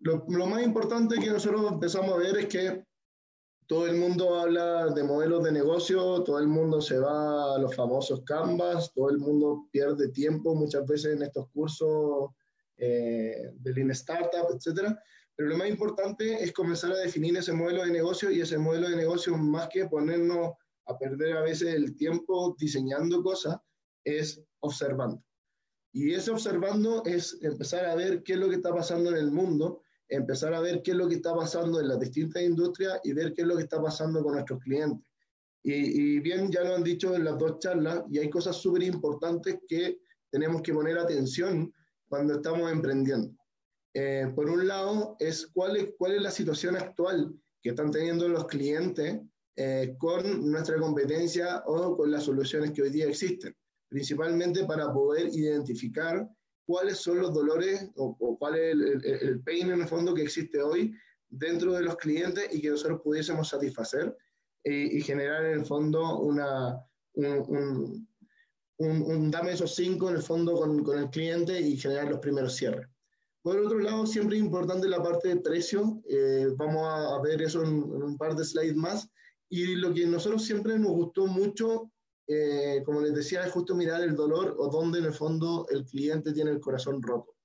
Lo, 0.00 0.24
lo 0.28 0.46
más 0.46 0.62
importante 0.62 1.18
que 1.20 1.30
nosotros 1.30 1.70
empezamos 1.70 2.14
a 2.14 2.16
ver 2.16 2.38
es 2.38 2.46
que 2.46 2.84
todo 3.66 3.86
el 3.86 3.96
mundo 3.96 4.40
habla 4.40 4.86
de 4.94 5.04
modelos 5.04 5.44
de 5.44 5.52
negocio, 5.52 6.22
todo 6.22 6.38
el 6.38 6.48
mundo 6.48 6.80
se 6.80 6.98
va 6.98 7.56
a 7.56 7.58
los 7.58 7.74
famosos 7.76 8.22
Canvas, 8.24 8.90
todo 8.94 9.10
el 9.10 9.18
mundo 9.18 9.68
pierde 9.70 10.08
tiempo 10.08 10.54
muchas 10.54 10.86
veces 10.86 11.16
en 11.16 11.22
estos 11.22 11.50
cursos 11.50 12.30
eh, 12.76 13.50
de 13.54 13.72
Lean 13.72 13.90
Startup, 13.90 14.46
etcétera. 14.54 15.00
Pero 15.34 15.48
lo 15.48 15.56
más 15.56 15.68
importante 15.68 16.42
es 16.42 16.52
comenzar 16.52 16.92
a 16.92 16.98
definir 16.98 17.36
ese 17.36 17.52
modelo 17.52 17.84
de 17.84 17.90
negocio 17.90 18.30
y 18.30 18.40
ese 18.40 18.58
modelo 18.58 18.88
de 18.88 18.96
negocio, 18.96 19.36
más 19.36 19.68
que 19.68 19.86
ponernos 19.86 20.52
a 20.86 20.98
perder 20.98 21.36
a 21.36 21.42
veces 21.42 21.74
el 21.74 21.96
tiempo 21.96 22.56
diseñando 22.58 23.22
cosas, 23.22 23.56
es 24.04 24.42
observando. 24.60 25.22
Y 25.92 26.14
ese 26.14 26.30
observando 26.30 27.04
es 27.04 27.38
empezar 27.42 27.84
a 27.86 27.94
ver 27.94 28.22
qué 28.22 28.34
es 28.34 28.38
lo 28.38 28.48
que 28.48 28.56
está 28.56 28.74
pasando 28.74 29.10
en 29.10 29.16
el 29.16 29.30
mundo 29.30 29.82
empezar 30.12 30.52
a 30.54 30.60
ver 30.60 30.82
qué 30.82 30.90
es 30.92 30.96
lo 30.96 31.08
que 31.08 31.16
está 31.16 31.34
pasando 31.34 31.80
en 31.80 31.88
las 31.88 31.98
distintas 31.98 32.42
industrias 32.42 33.00
y 33.02 33.12
ver 33.12 33.32
qué 33.32 33.42
es 33.42 33.48
lo 33.48 33.56
que 33.56 33.62
está 33.62 33.80
pasando 33.80 34.22
con 34.22 34.34
nuestros 34.34 34.60
clientes. 34.60 35.06
Y, 35.62 36.16
y 36.16 36.20
bien, 36.20 36.50
ya 36.50 36.62
lo 36.64 36.74
han 36.74 36.82
dicho 36.82 37.14
en 37.14 37.24
las 37.24 37.38
dos 37.38 37.58
charlas, 37.60 38.02
y 38.10 38.18
hay 38.18 38.28
cosas 38.28 38.56
súper 38.56 38.82
importantes 38.82 39.58
que 39.66 40.00
tenemos 40.30 40.60
que 40.62 40.74
poner 40.74 40.98
atención 40.98 41.72
cuando 42.12 42.34
estamos 42.34 42.70
emprendiendo. 42.70 43.34
Eh, 43.94 44.30
por 44.34 44.50
un 44.50 44.68
lado, 44.68 45.16
es 45.18 45.46
cuál, 45.46 45.78
es 45.78 45.94
cuál 45.96 46.12
es 46.12 46.20
la 46.20 46.30
situación 46.30 46.76
actual 46.76 47.34
que 47.62 47.70
están 47.70 47.90
teniendo 47.90 48.28
los 48.28 48.46
clientes 48.48 49.18
eh, 49.56 49.94
con 49.96 50.50
nuestra 50.50 50.76
competencia 50.78 51.62
o 51.64 51.96
con 51.96 52.10
las 52.10 52.24
soluciones 52.24 52.72
que 52.72 52.82
hoy 52.82 52.90
día 52.90 53.06
existen, 53.06 53.56
principalmente 53.88 54.66
para 54.66 54.92
poder 54.92 55.28
identificar 55.28 56.28
cuáles 56.66 56.98
son 56.98 57.22
los 57.22 57.32
dolores 57.32 57.90
o, 57.96 58.14
cuál 58.38 58.56
es 58.56 58.72
el, 58.72 59.02
el, 59.06 59.40
pain 59.40 59.70
en 59.70 59.80
el 59.80 59.88
fondo 59.88 60.12
que 60.12 60.24
existe 60.24 60.60
hoy 60.60 60.94
dentro 61.30 61.72
de 61.72 61.80
los 61.80 61.96
clientes 61.96 62.46
y 62.52 62.60
que 62.60 62.68
nosotros 62.68 63.00
pudiésemos 63.02 63.48
satisfacer 63.48 64.14
eh, 64.64 64.88
y 64.92 65.00
generar 65.00 65.46
en 65.46 65.60
el 65.60 65.64
fondo 65.64 66.18
una, 66.18 66.78
un, 67.14 67.26
un, 67.26 68.08
un, 68.84 69.30
dame 69.30 69.52
esos 69.52 69.74
cinco 69.74 70.10
en 70.10 70.16
el 70.16 70.22
fondo 70.22 70.54
con, 70.54 70.82
con, 70.82 70.98
el 70.98 71.10
cliente 71.10 71.60
y 71.60 71.76
generar 71.76 72.10
los 72.10 72.20
primeros 72.20 72.54
cierres. 72.56 72.88
Por 73.42 73.58
otro 73.58 73.78
lado, 73.78 74.06
siempre 74.06 74.36
es 74.36 74.42
importante 74.42 74.88
la 74.88 75.02
parte 75.02 75.28
de 75.28 75.36
precio. 75.36 76.00
Eh, 76.08 76.48
vamos 76.56 76.86
a, 76.86 77.20
ver 77.22 77.42
eso 77.42 77.62
en, 77.62 77.70
en, 77.70 78.02
un 78.02 78.16
par 78.16 78.36
de 78.36 78.44
slides 78.44 78.76
más. 78.76 79.08
Y 79.48 79.74
lo 79.76 79.92
que 79.92 80.06
nosotros 80.06 80.44
siempre 80.44 80.78
nos 80.78 80.92
gustó 80.92 81.26
mucho 81.26 81.92
eh, 82.26 82.82
como 82.84 83.00
les 83.00 83.14
decía, 83.14 83.44
es 83.44 83.52
justo 83.52 83.74
mirar 83.74 84.02
el 84.02 84.14
dolor 84.14 84.54
o 84.58 84.68
dónde 84.68 85.00
en 85.00 85.06
el 85.06 85.12
fondo 85.12 85.66
el 85.70 85.84
cliente 85.84 86.32
tiene 86.32 86.50
el 86.50 86.60
corazón 86.60 87.02
roto. 87.02 87.36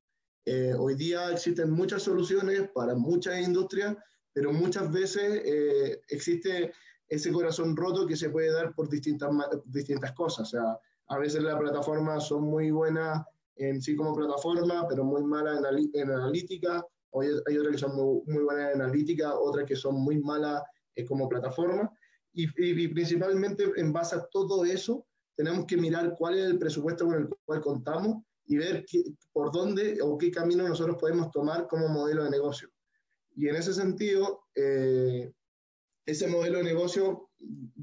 Eh, 0.46 0.74
hoy 0.78 0.96
día 0.96 1.32
existen 1.32 1.72
muchas 1.72 2.04
soluciones 2.04 2.70
para 2.74 2.96
muchas 2.96 3.42
industrias, 3.42 3.98
pero 4.32 4.54
muchas 4.54 4.92
veces 4.92 5.42
eh, 5.44 6.02
existe 6.08 6.72
ese 7.10 7.32
corazón 7.32 7.76
roto 7.76 8.06
que 8.06 8.16
se 8.16 8.30
puede 8.30 8.52
dar 8.52 8.74
por 8.76 8.88
distintas, 8.88 9.30
distintas 9.66 10.14
cosas. 10.14 10.48
O 10.48 10.52
sea, 10.52 10.80
a 11.10 11.18
veces 11.18 11.44
las 11.44 11.58
plataformas 11.58 12.28
son 12.28 12.44
muy 12.44 12.72
buenas 12.72 13.26
en 13.56 13.82
sí 13.82 13.96
como 13.96 14.14
plataforma, 14.14 14.88
pero 14.88 15.04
muy 15.04 15.24
malas 15.24 15.60
en, 15.60 15.90
en 15.94 16.12
analítica. 16.12 16.86
Hoy 17.12 17.28
hay 17.48 17.58
otras 17.58 17.74
que 17.74 17.80
son 17.80 17.96
muy, 17.96 18.22
muy 18.28 18.44
buenas 18.44 18.76
en 18.76 18.82
analítica, 18.82 19.34
otras 19.34 19.66
que 19.66 19.76
son 19.76 19.96
muy 19.96 20.20
malas 20.20 20.62
como 21.08 21.30
plataforma. 21.30 21.92
Y, 22.34 22.88
principalmente 22.90 23.66
en 23.78 23.92
base 23.92 24.16
a 24.16 24.28
todo 24.32 24.64
eso, 24.64 25.06
tenemos 25.36 25.66
que 25.66 25.78
mirar 25.78 26.14
cuál 26.16 26.38
es 26.38 26.46
el 26.46 26.60
presupuesto 26.60 27.06
con 27.06 27.16
el 27.16 27.30
cual 27.46 27.62
contamos 27.62 28.24
y 28.46 28.58
ver 28.58 28.86
por 29.34 29.52
dónde 29.52 30.00
o 30.02 30.18
qué 30.18 30.30
camino 30.30 30.68
nosotros 30.68 30.98
podemos 31.00 31.32
tomar 31.32 31.68
como 31.68 31.88
modelo 31.88 32.24
de 32.24 32.30
negocio. 32.30 32.70
Y 33.36 33.48
en 33.50 33.56
ese 33.56 33.74
sentido, 33.74 34.44
eh, 34.56 35.32
ese 36.06 36.28
modelo 36.28 36.60
de 36.60 36.66
negocio 36.66 37.30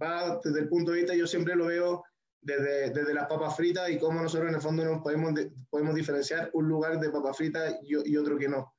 va 0.00 0.40
desde 0.42 0.60
el 0.60 0.68
punto 0.68 0.92
de 0.92 0.98
vista, 0.98 1.14
yo 1.14 1.26
siempre 1.26 1.56
lo 1.56 1.66
veo 1.66 2.04
desde, 2.44 2.90
desde 2.90 3.14
las 3.14 3.26
papas 3.26 3.56
fritas 3.56 3.90
y 3.90 3.98
cómo 3.98 4.20
nosotros 4.20 4.50
en 4.50 4.56
el 4.56 4.60
fondo 4.60 4.84
nos 4.84 5.02
podemos, 5.02 5.32
podemos 5.70 5.94
diferenciar 5.94 6.50
un 6.52 6.68
lugar 6.68 7.00
de 7.00 7.10
papas 7.10 7.36
fritas 7.36 7.76
y, 7.82 8.12
y 8.12 8.16
otro 8.16 8.38
que 8.38 8.48
no. 8.48 8.74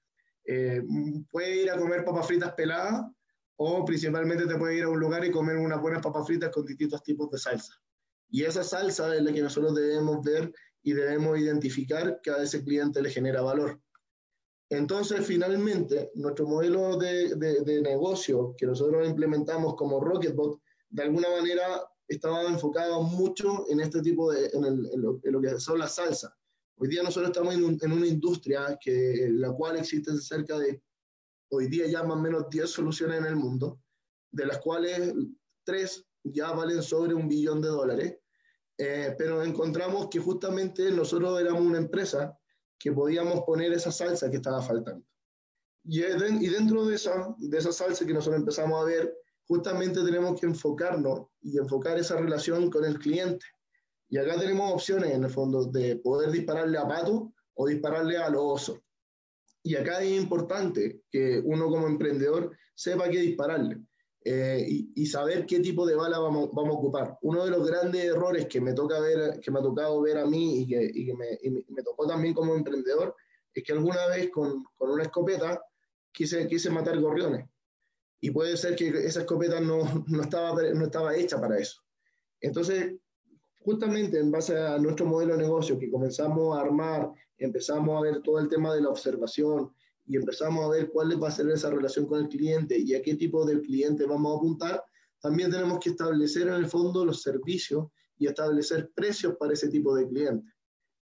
Eh, 0.46 0.84
puede 1.32 1.64
ir 1.64 1.72
a 1.72 1.78
comer 1.78 2.06
papas 2.06 2.28
fritas 2.28 2.54
peladas 2.54 3.04
o 3.58 3.84
principalmente 3.84 4.46
te 4.46 4.56
puedes 4.58 4.78
ir 4.78 4.84
a 4.84 4.90
un 4.90 5.00
lugar 5.00 5.26
y 5.26 5.32
comer 5.32 5.58
unas 5.58 5.82
buenas 5.82 6.02
papas 6.02 6.28
fritas 6.28 6.52
con 6.52 6.66
distintos 6.66 7.02
tipos 7.04 7.30
de 7.32 7.40
salsa. 7.40 7.74
Y 8.30 8.44
esa 8.44 8.64
salsa 8.64 9.16
es 9.16 9.24
la 9.24 9.34
que 9.34 9.42
nosotros 9.42 9.74
debemos 9.74 10.24
ver 10.24 10.54
y 10.84 10.94
debemos 10.94 11.40
identificar 11.40 12.20
que 12.22 12.30
a 12.30 12.44
ese 12.44 12.64
cliente 12.64 13.02
le 13.02 13.10
genera 13.10 13.42
valor. 13.42 13.80
Entonces, 14.70 15.26
finalmente, 15.26 16.12
nuestro 16.16 16.48
modelo 16.48 16.98
de, 16.98 17.36
de, 17.36 17.82
negocio 17.82 18.56
que 18.58 18.66
nosotros 18.66 19.08
implementamos 19.08 19.76
como 19.76 20.00
Rocketbot, 20.00 20.60
de 20.90 21.04
alguna 21.04 21.30
manera 21.30 21.64
estaba 22.08 22.44
enfocado 22.44 23.02
mucho 23.02 23.66
en 23.70 23.80
este 23.80 24.02
tipo 24.02 24.32
de, 24.32 24.48
en, 24.54 25.02
lo, 25.02 25.42
que 25.42 25.60
son 25.60 25.80
las 25.80 25.96
salsas. 25.96 26.32
Hoy 26.78 26.90
día 26.90 27.04
nosotros 27.04 27.32
estamos 27.32 27.54
en, 27.54 27.78
en 27.82 27.92
una 27.92 28.08
industria 28.08 28.78
que, 28.80 29.30
la 29.32 29.52
cual 29.52 29.78
existe 29.78 30.16
cerca 30.18 30.58
de 30.60 30.82
hoy 31.50 31.68
día 31.68 31.88
ya 31.88 32.04
más 32.04 32.18
o 32.18 32.22
menos 32.22 32.50
10 32.50 32.70
soluciones 32.70 33.20
en 33.20 33.26
el 33.26 33.36
mundo, 33.36 33.80
de 34.32 34.46
las 34.46 34.60
cuales 34.60 35.14
3 35.64 36.06
ya 36.26 36.52
valen 36.52 36.82
sobre 36.82 37.14
un 37.14 37.28
billón 37.28 37.62
de 37.62 37.68
dólares, 37.70 38.18
eh, 38.78 39.16
pero 39.18 39.44
encontramos 39.44 40.10
que 40.10 40.20
justamente 40.20 40.92
nosotros 40.92 41.40
éramos 41.40 41.62
una 41.62 41.78
empresa 41.78 42.38
que 42.78 42.92
podíamos 42.92 43.42
poner 43.46 43.72
esa 43.74 43.92
salsa 43.92 44.30
que 44.30 44.38
estaba 44.38 44.62
faltando. 44.62 45.06
Y, 45.84 46.02
y 46.02 46.48
dentro 46.50 46.86
de 46.86 46.96
esa, 46.96 47.36
de 47.38 47.58
esa 47.58 47.72
salsa 47.72 48.06
que 48.06 48.14
nosotros 48.14 48.40
empezamos 48.40 48.82
a 48.82 48.86
ver, 48.86 49.16
justamente 49.48 50.04
tenemos 50.04 50.40
que 50.40 50.48
enfocarnos 50.48 51.28
y 51.42 51.58
enfocar 51.58 51.98
esa 51.98 52.18
relación 52.18 52.70
con 52.70 52.86
el 52.86 53.00
cliente. 53.00 53.46
Y 54.10 54.18
acá 54.18 54.38
tenemos 54.40 54.74
opciones 54.74 55.12
en 55.12 55.24
el 55.24 55.30
fondo 55.30 55.66
de 55.66 55.98
poder 55.98 56.32
dispararle 56.32 56.78
a 56.78 56.88
pato 56.88 57.34
o 57.56 57.68
dispararle 57.68 58.18
a 58.18 58.30
los 58.30 58.42
osos. 58.44 58.80
Y 59.64 59.76
acá 59.76 60.02
es 60.02 60.12
importante 60.12 61.02
que 61.10 61.42
uno 61.44 61.68
como 61.70 61.88
emprendedor 61.88 62.56
sepa 62.76 63.10
qué 63.10 63.20
dispararle 63.20 63.82
eh, 64.24 64.66
y, 64.68 64.92
y, 64.96 65.06
saber 65.06 65.46
qué 65.46 65.60
tipo 65.60 65.86
de 65.86 65.96
bala 65.96 66.20
vamos, 66.20 66.50
vamos, 66.52 66.76
a 66.76 66.80
ocupar. 66.80 67.18
Uno 67.22 67.46
de 67.46 67.52
los 67.52 67.68
grandes 67.68 68.04
errores 68.04 68.48
que 68.48 68.60
me, 68.60 68.74
toca 68.74 69.00
ver, 69.00 69.40
que 69.40 69.52
me 69.52 69.60
ha 69.60 69.64
tocado 69.64 70.02
ver 70.02 70.18
a 70.18 70.26
mí 70.26 70.62
y 70.62 70.68
que, 70.68 70.92
y 70.94 71.06
que 71.06 71.14
me, 71.16 71.38
y 71.44 71.52
me, 71.52 71.84
tocó 71.84 72.08
también 72.08 72.34
como 72.34 72.56
emprendedor 72.56 73.16
es 73.54 73.64
que 73.64 73.74
alguna 73.74 74.08
vez 74.08 74.30
con, 74.32 74.64
con, 74.76 74.90
una 74.92 75.04
escopeta 75.04 75.62
quise, 76.12 76.48
quise 76.48 76.72
matar 76.72 77.00
gorriones. 77.00 77.48
Y 78.26 78.32
puede 78.32 78.58
ser 78.58 78.76
que 78.76 78.88
esa 78.88 79.20
escopeta 79.20 79.62
no, 79.62 80.04
no, 80.08 80.24
estaba, 80.24 80.60
no 80.74 80.86
estaba 80.86 81.16
hecha 81.16 81.40
para 81.40 81.60
eso. 81.60 81.80
Entonces, 82.42 82.96
justamente 83.60 84.18
en 84.18 84.32
base 84.32 84.58
a 84.58 84.80
nuestro 84.80 85.06
modelo 85.06 85.38
de 85.38 85.44
negocio 85.44 85.78
que 85.78 85.92
comenzamos 85.92 86.58
a 86.58 86.62
armar, 86.62 87.12
empezamos 87.38 87.96
a 87.96 88.02
ver 88.02 88.24
todo 88.24 88.40
el 88.40 88.50
tema 88.50 88.74
de 88.74 88.82
la 88.82 88.90
observación 88.90 89.72
y 90.08 90.16
empezamos 90.16 90.66
a 90.66 90.70
ver 90.70 90.90
cuál 90.90 91.22
va 91.22 91.28
a 91.28 91.32
ser 91.32 91.48
esa 91.52 91.70
relación 91.70 92.08
con 92.08 92.20
el 92.20 92.28
cliente 92.28 92.80
y 92.80 92.96
a 92.96 93.02
qué 93.04 93.14
tipo 93.14 93.46
de 93.46 93.62
cliente 93.62 94.08
vamos 94.08 94.34
a 94.34 94.38
apuntar, 94.38 94.84
también 95.22 95.52
tenemos 95.52 95.78
que 95.78 95.92
establecer 95.92 96.48
en 96.48 96.56
el 96.56 96.66
fondo 96.66 97.06
los 97.06 97.22
servicios 97.22 97.90
y 98.18 98.26
establecer 98.26 98.90
precios 98.96 99.36
para 99.38 99.54
ese 99.54 99.70
tipo 99.70 99.96
de 99.96 100.08
cliente. 100.08 100.52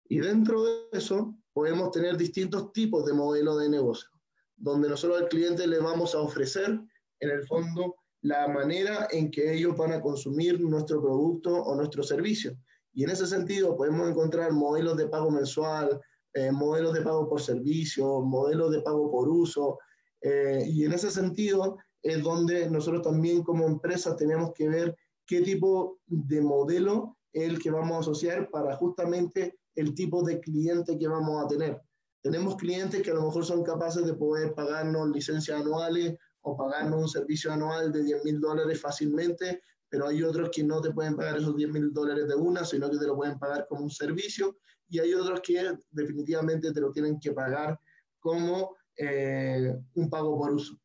Y 0.09 0.19
dentro 0.19 0.63
de 0.63 0.73
eso 0.91 1.33
podemos 1.53 1.89
tener 1.89 2.17
distintos 2.17 2.71
tipos 2.71 3.03
de 3.07 3.13
modelos 3.13 3.59
de 3.59 3.67
negocio, 3.67 4.09
donde 4.55 4.87
nosotros 4.87 5.19
al 5.19 5.27
cliente 5.27 5.65
le 5.65 5.79
vamos 5.79 6.13
a 6.13 6.19
ofrecer 6.19 6.79
en 7.19 7.29
el 7.29 7.45
fondo 7.47 7.95
la 8.21 8.47
manera 8.47 9.07
en 9.11 9.31
que 9.31 9.53
ellos 9.53 9.77
van 9.77 9.93
a 9.93 10.01
consumir 10.01 10.59
nuestro 10.59 11.01
producto 11.01 11.53
o 11.53 11.75
nuestro 11.75 12.03
servicio. 12.03 12.57
Y 12.93 13.03
en 13.03 13.11
ese 13.11 13.27
sentido 13.27 13.77
podemos 13.77 14.09
encontrar 14.09 14.51
modelos 14.51 14.97
de 14.97 15.07
pago 15.07 15.31
mensual, 15.31 16.01
eh, 16.33 16.51
modelos 16.51 16.93
de 16.93 17.01
pago 17.01 17.29
por 17.29 17.41
servicio, 17.41 18.21
modelos 18.21 18.71
de 18.71 18.81
pago 18.81 19.09
por 19.09 19.29
uso. 19.29 19.79
Eh, 20.21 20.63
y 20.67 20.83
en 20.83 20.93
ese 20.93 21.09
sentido 21.09 21.77
es 22.01 22.21
donde 22.23 22.69
nosotros 22.69 23.03
también 23.03 23.43
como 23.43 23.65
empresa 23.65 24.15
tenemos 24.15 24.51
que 24.53 24.67
ver 24.67 24.95
qué 25.25 25.41
tipo 25.41 25.99
de 26.07 26.41
modelo 26.41 27.17
es 27.31 27.49
el 27.49 27.59
que 27.59 27.71
vamos 27.71 27.95
a 27.95 27.99
asociar 27.99 28.49
para 28.49 28.75
justamente 28.75 29.59
el 29.75 29.93
tipo 29.93 30.23
de 30.23 30.39
cliente 30.39 30.97
que 30.97 31.07
vamos 31.07 31.43
a 31.43 31.47
tener. 31.47 31.81
Tenemos 32.21 32.57
clientes 32.57 33.01
que 33.01 33.11
a 33.11 33.13
lo 33.13 33.23
mejor 33.23 33.45
son 33.45 33.63
capaces 33.63 34.05
de 34.05 34.13
poder 34.13 34.53
pagarnos 34.53 35.09
licencias 35.09 35.61
anuales 35.61 36.17
o 36.49 36.57
pagarnos 36.57 36.99
un 36.99 37.09
servicio 37.09 37.51
anual 37.51 37.91
de 37.91 38.03
10 38.03 38.25
mil 38.25 38.39
dólares 38.39 38.79
fácilmente, 38.81 39.61
pero 39.89 40.07
hay 40.07 40.23
otros 40.23 40.49
que 40.53 40.63
no 40.63 40.81
te 40.81 40.91
pueden 40.91 41.15
pagar 41.15 41.37
esos 41.37 41.55
10 41.55 41.69
mil 41.69 41.93
dólares 41.93 42.27
de 42.27 42.35
una, 42.35 42.63
sino 42.63 42.89
que 42.89 42.97
te 42.97 43.07
lo 43.07 43.15
pueden 43.15 43.39
pagar 43.39 43.65
como 43.67 43.83
un 43.83 43.89
servicio, 43.89 44.57
y 44.89 44.99
hay 44.99 45.13
otros 45.13 45.41
que 45.41 45.77
definitivamente 45.91 46.71
te 46.71 46.81
lo 46.81 46.91
tienen 46.91 47.19
que 47.19 47.31
pagar 47.31 47.79
como 48.19 48.75
eh, 48.97 49.75
un 49.93 50.09
pago 50.09 50.37
por 50.37 50.51
uso. 50.51 50.79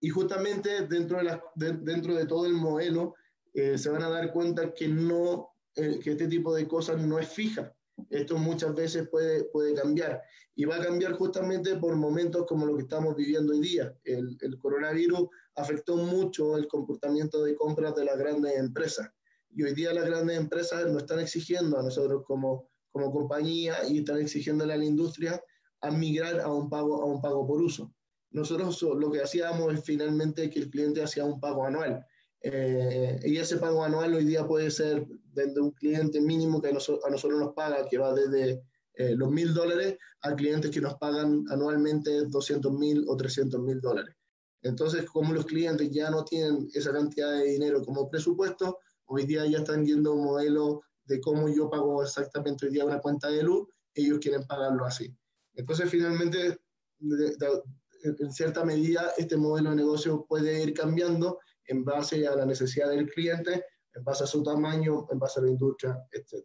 Y 0.00 0.08
justamente 0.08 0.86
dentro 0.86 1.18
de, 1.18 1.24
la, 1.24 1.42
de 1.54 1.72
dentro 1.72 2.14
de 2.14 2.26
todo 2.26 2.46
el 2.46 2.52
modelo 2.54 3.14
eh, 3.52 3.76
se 3.76 3.90
van 3.90 4.02
a 4.02 4.08
dar 4.08 4.32
cuenta 4.32 4.72
que, 4.72 4.88
no, 4.88 5.50
eh, 5.74 5.98
que 6.02 6.12
este 6.12 6.28
tipo 6.28 6.54
de 6.54 6.68
cosas 6.68 7.00
no 7.00 7.18
es 7.18 7.28
fija. 7.28 7.75
Esto 8.10 8.36
muchas 8.36 8.74
veces 8.74 9.08
puede, 9.08 9.44
puede 9.44 9.74
cambiar 9.74 10.22
y 10.54 10.64
va 10.64 10.76
a 10.76 10.84
cambiar 10.84 11.12
justamente 11.12 11.76
por 11.76 11.96
momentos 11.96 12.46
como 12.46 12.66
lo 12.66 12.76
que 12.76 12.82
estamos 12.82 13.16
viviendo 13.16 13.52
hoy 13.52 13.60
día. 13.60 13.94
El, 14.04 14.36
el 14.40 14.58
coronavirus 14.58 15.28
afectó 15.54 15.96
mucho 15.96 16.56
el 16.56 16.68
comportamiento 16.68 17.42
de 17.42 17.54
compras 17.56 17.94
de 17.94 18.04
las 18.04 18.18
grandes 18.18 18.56
empresas 18.56 19.10
y 19.56 19.62
hoy 19.62 19.74
día 19.74 19.94
las 19.94 20.04
grandes 20.04 20.36
empresas 20.36 20.86
nos 20.86 21.02
están 21.02 21.20
exigiendo 21.20 21.78
a 21.78 21.82
nosotros 21.82 22.24
como, 22.26 22.68
como 22.90 23.10
compañía 23.10 23.76
y 23.88 24.00
están 24.00 24.20
exigiéndole 24.20 24.74
a 24.74 24.76
la 24.76 24.84
industria 24.84 25.42
a 25.80 25.90
migrar 25.90 26.40
a 26.40 26.52
un 26.52 26.68
pago, 26.68 27.02
a 27.02 27.06
un 27.06 27.22
pago 27.22 27.46
por 27.46 27.62
uso. 27.62 27.92
Nosotros 28.30 28.82
lo 28.82 29.10
que 29.10 29.22
hacíamos 29.22 29.72
es 29.72 29.82
finalmente 29.82 30.50
que 30.50 30.58
el 30.58 30.70
cliente 30.70 31.02
hacía 31.02 31.24
un 31.24 31.40
pago 31.40 31.64
anual. 31.64 32.04
Eh, 32.42 33.18
y 33.24 33.38
ese 33.38 33.56
pago 33.56 33.82
anual 33.82 34.14
hoy 34.14 34.24
día 34.24 34.46
puede 34.46 34.70
ser 34.70 35.06
desde 35.36 35.60
un 35.60 35.70
cliente 35.72 36.20
mínimo 36.20 36.60
que 36.60 36.68
a 36.68 36.72
nosotros, 36.72 37.04
a 37.04 37.10
nosotros 37.10 37.38
nos 37.38 37.54
paga, 37.54 37.86
que 37.88 37.98
va 37.98 38.14
desde 38.14 38.62
eh, 38.94 39.14
los 39.14 39.30
mil 39.30 39.52
dólares 39.52 39.98
a 40.22 40.34
clientes 40.34 40.70
que 40.70 40.80
nos 40.80 40.94
pagan 40.94 41.44
anualmente 41.50 42.24
200 42.24 42.72
mil 42.72 43.04
o 43.06 43.16
300 43.16 43.60
mil 43.60 43.80
dólares. 43.80 44.14
Entonces, 44.62 45.04
como 45.04 45.32
los 45.32 45.44
clientes 45.44 45.90
ya 45.90 46.10
no 46.10 46.24
tienen 46.24 46.68
esa 46.72 46.92
cantidad 46.92 47.30
de 47.32 47.44
dinero 47.44 47.82
como 47.82 48.08
presupuesto, 48.08 48.78
hoy 49.04 49.26
día 49.26 49.46
ya 49.46 49.58
están 49.58 49.84
viendo 49.84 50.14
un 50.14 50.24
modelo 50.24 50.82
de 51.04 51.20
cómo 51.20 51.48
yo 51.48 51.70
pago 51.70 52.02
exactamente 52.02 52.66
hoy 52.66 52.72
día 52.72 52.84
una 52.84 52.98
cuenta 52.98 53.28
de 53.28 53.42
luz, 53.42 53.68
ellos 53.94 54.18
quieren 54.18 54.44
pagarlo 54.44 54.84
así. 54.86 55.14
Entonces, 55.54 55.88
finalmente, 55.88 56.58
en 57.00 58.32
cierta 58.32 58.64
medida, 58.64 59.12
este 59.18 59.36
modelo 59.36 59.70
de 59.70 59.76
negocio 59.76 60.24
puede 60.26 60.62
ir 60.62 60.74
cambiando 60.74 61.38
en 61.66 61.84
base 61.84 62.26
a 62.26 62.34
la 62.34 62.46
necesidad 62.46 62.88
del 62.88 63.08
cliente, 63.10 63.64
en 63.96 64.04
base 64.04 64.24
a 64.24 64.26
su 64.26 64.42
tamaño, 64.42 65.06
en 65.10 65.18
base 65.18 65.40
a 65.40 65.44
la 65.44 65.50
industria, 65.50 65.98
etc. 66.12 66.44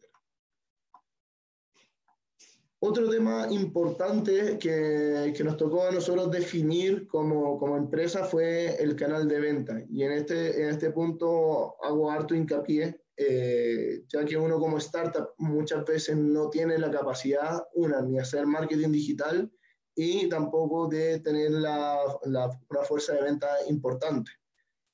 Otro 2.83 3.07
tema 3.07 3.45
importante 3.51 4.57
que, 4.57 5.31
que, 5.37 5.43
nos 5.43 5.55
tocó 5.55 5.85
a 5.85 5.91
nosotros 5.91 6.31
definir 6.31 7.07
como, 7.07 7.59
como, 7.59 7.77
empresa 7.77 8.23
fue 8.23 8.75
el 8.81 8.95
canal 8.95 9.27
de 9.27 9.39
venta. 9.39 9.83
Y 9.87 10.01
en 10.01 10.13
este, 10.13 10.63
en 10.63 10.69
este 10.69 10.89
punto 10.89 11.75
hago 11.83 12.09
harto 12.09 12.33
hincapié, 12.33 13.03
eh, 13.15 14.03
ya 14.07 14.25
que 14.25 14.35
uno 14.35 14.57
como 14.57 14.79
startup 14.79 15.29
muchas 15.37 15.85
veces 15.85 16.17
no 16.17 16.49
tiene 16.49 16.79
la 16.79 16.89
capacidad, 16.89 17.61
una, 17.75 18.01
ni 18.01 18.17
hacer 18.17 18.47
marketing 18.47 18.91
digital 18.91 19.51
y 19.93 20.27
tampoco 20.27 20.87
de 20.87 21.19
tener 21.19 21.51
la, 21.51 21.99
la, 22.23 22.49
una 22.67 22.81
fuerza 22.81 23.13
de 23.13 23.21
venta 23.21 23.47
importante. 23.69 24.31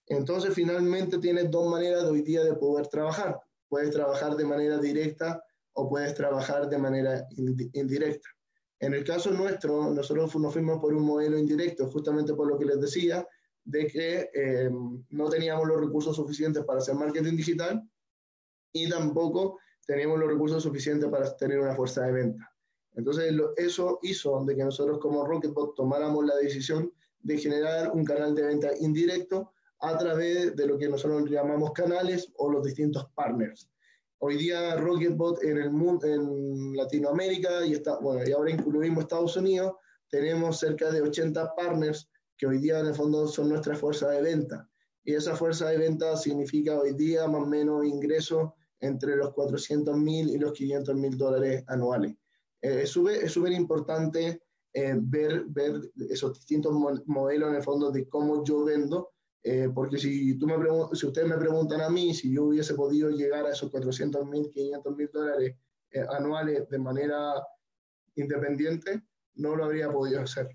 Entonces, 0.07 0.53
finalmente 0.53 1.17
tienes 1.19 1.51
dos 1.51 1.69
maneras 1.69 2.03
de 2.03 2.09
hoy 2.09 2.21
día 2.21 2.43
de 2.43 2.55
poder 2.55 2.87
trabajar. 2.87 3.39
Puedes 3.67 3.91
trabajar 3.91 4.35
de 4.35 4.45
manera 4.45 4.77
directa 4.77 5.43
o 5.73 5.89
puedes 5.89 6.13
trabajar 6.15 6.69
de 6.69 6.77
manera 6.77 7.27
indirecta. 7.73 8.29
En 8.79 8.93
el 8.93 9.03
caso 9.03 9.31
nuestro, 9.31 9.91
nosotros 9.91 10.35
nos 10.35 10.53
fuimos 10.53 10.79
por 10.79 10.93
un 10.93 11.03
modelo 11.03 11.37
indirecto, 11.37 11.87
justamente 11.87 12.33
por 12.33 12.47
lo 12.47 12.57
que 12.57 12.65
les 12.65 12.79
decía, 12.79 13.27
de 13.63 13.87
que 13.87 14.29
eh, 14.33 14.69
no 15.09 15.29
teníamos 15.29 15.67
los 15.67 15.81
recursos 15.81 16.15
suficientes 16.15 16.63
para 16.63 16.79
hacer 16.79 16.95
marketing 16.95 17.35
digital 17.35 17.83
y 18.71 18.89
tampoco 18.89 19.59
teníamos 19.85 20.19
los 20.19 20.29
recursos 20.29 20.63
suficientes 20.63 21.09
para 21.09 21.35
tener 21.35 21.59
una 21.59 21.75
fuerza 21.75 22.03
de 22.03 22.11
venta. 22.13 22.53
Entonces, 22.93 23.33
eso 23.57 23.99
hizo 24.03 24.43
de 24.45 24.55
que 24.55 24.63
nosotros 24.63 24.99
como 24.99 25.25
Rocketbot 25.25 25.75
tomáramos 25.75 26.25
la 26.25 26.35
decisión 26.37 26.91
de 27.19 27.37
generar 27.37 27.91
un 27.91 28.05
canal 28.05 28.33
de 28.33 28.43
venta 28.43 28.69
indirecto 28.79 29.51
a 29.79 29.97
través 29.97 30.55
de 30.55 30.67
lo 30.67 30.77
que 30.77 30.89
nosotros 30.89 31.29
llamamos 31.29 31.71
canales 31.71 32.31
o 32.37 32.49
los 32.49 32.63
distintos 32.63 33.05
partners. 33.15 33.69
Hoy 34.19 34.37
día 34.37 34.75
Rocketbot 34.75 35.43
en 35.43 35.57
el 35.57 35.71
mundo, 35.71 36.07
en 36.07 36.75
Latinoamérica 36.75 37.65
y, 37.65 37.73
está, 37.73 37.99
bueno, 37.99 38.27
y 38.27 38.31
ahora 38.31 38.51
incluimos 38.51 39.03
Estados 39.03 39.37
Unidos, 39.37 39.73
tenemos 40.09 40.59
cerca 40.59 40.89
de 40.89 41.01
80 41.01 41.53
partners 41.55 42.09
que 42.35 42.47
hoy 42.47 42.57
día 42.57 42.79
en 42.79 42.87
el 42.87 42.95
fondo 42.95 43.27
son 43.27 43.49
nuestra 43.49 43.75
fuerza 43.75 44.09
de 44.09 44.21
venta. 44.21 44.67
Y 45.03 45.13
esa 45.13 45.35
fuerza 45.35 45.69
de 45.69 45.77
venta 45.77 46.17
significa 46.17 46.79
hoy 46.79 46.93
día 46.93 47.27
más 47.27 47.43
o 47.43 47.45
menos 47.45 47.85
ingresos 47.85 48.51
entre 48.79 49.15
los 49.15 49.33
400 49.33 49.95
mil 49.97 50.29
y 50.29 50.37
los 50.37 50.53
500 50.53 50.95
mil 50.95 51.17
dólares 51.17 51.63
anuales. 51.67 52.15
Eh, 52.61 52.81
es 52.83 52.89
súper 52.89 53.51
importante 53.51 54.41
eh, 54.73 54.95
ver, 54.99 55.45
ver 55.47 55.91
esos 56.09 56.33
distintos 56.33 56.73
modelos 57.05 57.49
en 57.49 57.55
el 57.55 57.63
fondo 57.63 57.91
de 57.91 58.07
cómo 58.07 58.43
yo 58.43 58.63
vendo 58.63 59.11
eh, 59.49 59.69
porque 59.73 59.97
si, 59.97 60.37
tú 60.37 60.45
me 60.45 60.57
si 60.93 61.05
ustedes 61.05 61.25
me 61.25 61.37
preguntan 61.37 61.79
a 61.79 61.89
mí 61.89 62.13
si 62.13 62.33
yo 62.33 62.47
hubiese 62.47 62.73
podido 62.73 63.09
llegar 63.09 63.45
a 63.45 63.51
esos 63.51 63.71
400 63.71 64.25
mil, 64.25 64.51
500 64.51 64.97
mil 64.97 65.09
dólares 65.13 65.55
eh, 65.89 66.05
anuales 66.09 66.67
de 66.69 66.77
manera 66.77 67.33
independiente, 68.15 69.03
no 69.35 69.55
lo 69.55 69.63
habría 69.63 69.89
podido 69.89 70.19
hacer. 70.19 70.49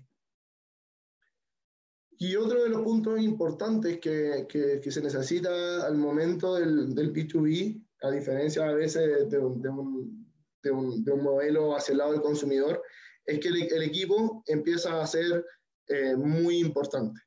Y 2.19 2.35
otro 2.35 2.61
de 2.61 2.69
los 2.69 2.83
puntos 2.83 3.19
importantes 3.19 3.99
que, 3.99 4.45
que, 4.47 4.91
se 4.91 5.01
necesita 5.01 5.87
al 5.87 5.97
momento 5.97 6.53
del, 6.53 6.93
del, 6.93 7.11
B2B, 7.11 7.83
a 8.03 8.11
diferencia 8.11 8.69
a 8.69 8.73
veces 8.73 9.27
de, 9.27 9.39
un, 9.39 9.59
de, 9.59 9.69
un, 9.69 11.03
de, 11.03 11.11
un, 11.11 11.23
modelo 11.23 11.75
hacia 11.75 11.93
el 11.93 11.97
lado 11.97 12.11
del 12.11 12.21
consumidor, 12.21 12.83
es 13.25 13.39
que 13.39 13.47
el, 13.47 13.63
el 13.73 13.81
equipo 13.81 14.43
empieza 14.45 15.01
a 15.01 15.07
ser 15.07 15.43
eh, 15.87 16.15
muy 16.15 16.59
importante. 16.59 17.19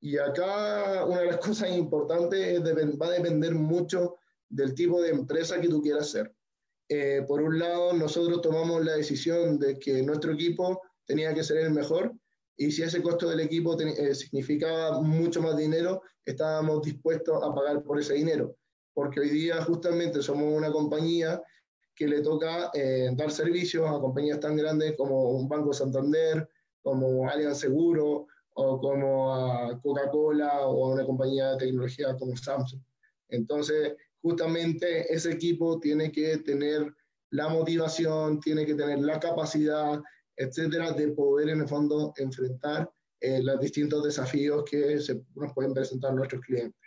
Y 0.00 0.16
acá 0.18 1.04
una 1.04 1.20
de 1.20 1.26
las 1.26 1.36
cosas 1.46 1.70
importantes 1.70 2.62
va 2.62 3.06
a 3.06 3.10
depender 3.10 3.54
mucho 3.54 4.16
del 4.48 4.74
tipo 4.74 5.00
de 5.02 5.10
empresa 5.10 5.60
que 5.60 5.68
tú 5.68 5.82
quieras 5.82 6.10
ser. 6.10 6.34
Eh, 6.88 7.22
por 7.28 7.42
un 7.42 7.58
lado, 7.58 7.92
nosotros 7.92 8.40
tomamos 8.40 8.84
la 8.84 8.96
decisión 8.96 9.58
de 9.58 9.78
que 9.78 10.02
nuestro 10.02 10.32
equipo 10.32 10.80
tenía 11.04 11.34
que 11.34 11.44
ser 11.44 11.58
el 11.58 11.70
mejor 11.70 12.14
y 12.60 12.72
si 12.72 12.82
ese 12.82 13.00
costo 13.00 13.28
del 13.28 13.40
equipo 13.40 13.78
eh, 13.80 14.14
significaba 14.16 15.00
mucho 15.00 15.40
más 15.40 15.56
dinero, 15.56 16.02
estábamos 16.24 16.82
dispuestos 16.82 17.42
a 17.42 17.54
pagar 17.54 17.84
por 17.84 18.00
ese 18.00 18.14
dinero. 18.14 18.56
Porque 18.92 19.20
hoy 19.20 19.28
día 19.28 19.62
justamente 19.62 20.20
somos 20.22 20.52
una 20.52 20.72
compañía 20.72 21.40
que 21.94 22.08
le 22.08 22.20
toca 22.20 22.70
eh, 22.74 23.10
dar 23.14 23.30
servicios 23.30 23.88
a 23.88 24.00
compañías 24.00 24.40
tan 24.40 24.56
grandes 24.56 24.96
como 24.96 25.30
un 25.30 25.48
Banco 25.48 25.72
Santander, 25.72 26.48
como 26.82 27.28
Allianz 27.28 27.58
Seguro, 27.58 28.26
o 28.60 28.80
como 28.80 29.32
a 29.32 29.80
Coca-Cola 29.80 30.66
o 30.66 30.86
a 30.86 30.94
una 30.94 31.06
compañía 31.06 31.52
de 31.52 31.58
tecnología 31.58 32.16
como 32.18 32.36
Samsung. 32.36 32.82
Entonces, 33.28 33.94
justamente 34.20 35.12
ese 35.14 35.30
equipo 35.30 35.78
tiene 35.78 36.10
que 36.10 36.38
tener 36.38 36.92
la 37.30 37.48
motivación, 37.48 38.40
tiene 38.40 38.66
que 38.66 38.74
tener 38.74 38.98
la 38.98 39.20
capacidad, 39.20 40.02
etcétera, 40.36 40.90
de 40.92 41.08
poder 41.08 41.50
en 41.50 41.60
el 41.60 41.68
fondo 41.68 42.12
enfrentar 42.16 42.90
eh, 43.20 43.40
los 43.44 43.60
distintos 43.60 44.02
desafíos 44.02 44.64
que 44.68 44.98
se 44.98 45.22
nos 45.36 45.52
pueden 45.52 45.72
presentar 45.72 46.12
nuestros 46.14 46.42
clientes. 46.42 46.80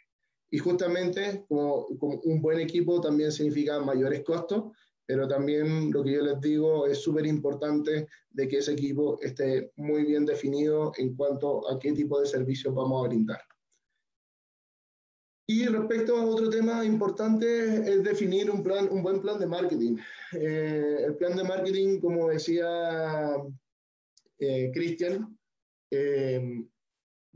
Y 0.50 0.58
justamente 0.58 1.46
como, 1.48 1.88
como, 2.00 2.20
un 2.26 2.42
buen 2.42 2.60
equipo 2.60 3.00
también 3.00 3.32
significa 3.32 3.80
mayores 3.80 4.24
costos, 4.26 4.74
pero 5.12 5.28
también 5.28 5.92
lo 5.92 6.06
que 6.06 6.14
yo 6.14 6.22
les 6.22 6.40
digo 6.40 6.88
es 6.88 7.00
súper 7.02 7.26
importante 7.26 8.08
de 8.30 8.48
que 8.48 8.60
ese 8.60 8.72
equipo 8.72 9.20
esté 9.22 9.74
muy 9.76 10.06
bien 10.06 10.26
definido 10.26 10.94
en 10.98 11.18
cuanto 11.18 11.70
a 11.70 11.78
qué 11.78 11.92
tipo 11.92 12.18
de 12.22 12.26
servicios 12.26 12.74
vamos 12.74 13.04
a 13.04 13.10
brindar. 13.10 13.42
Y 15.50 15.66
respecto 15.66 16.16
a 16.16 16.24
otro 16.24 16.50
tema 16.50 16.86
importante 16.86 17.92
es 17.92 18.02
definir 18.04 18.50
un, 18.50 18.64
plan, 18.64 18.88
un 18.90 19.04
buen 19.04 19.20
plan 19.22 19.38
de 19.38 19.48
marketing. 19.48 19.98
Eh, 20.32 21.04
el 21.08 21.18
plan 21.18 21.36
de 21.36 21.44
marketing, 21.44 22.00
como 22.00 22.30
decía 22.30 23.36
eh, 24.40 24.72
Cristian, 24.74 25.38
eh, 25.92 26.64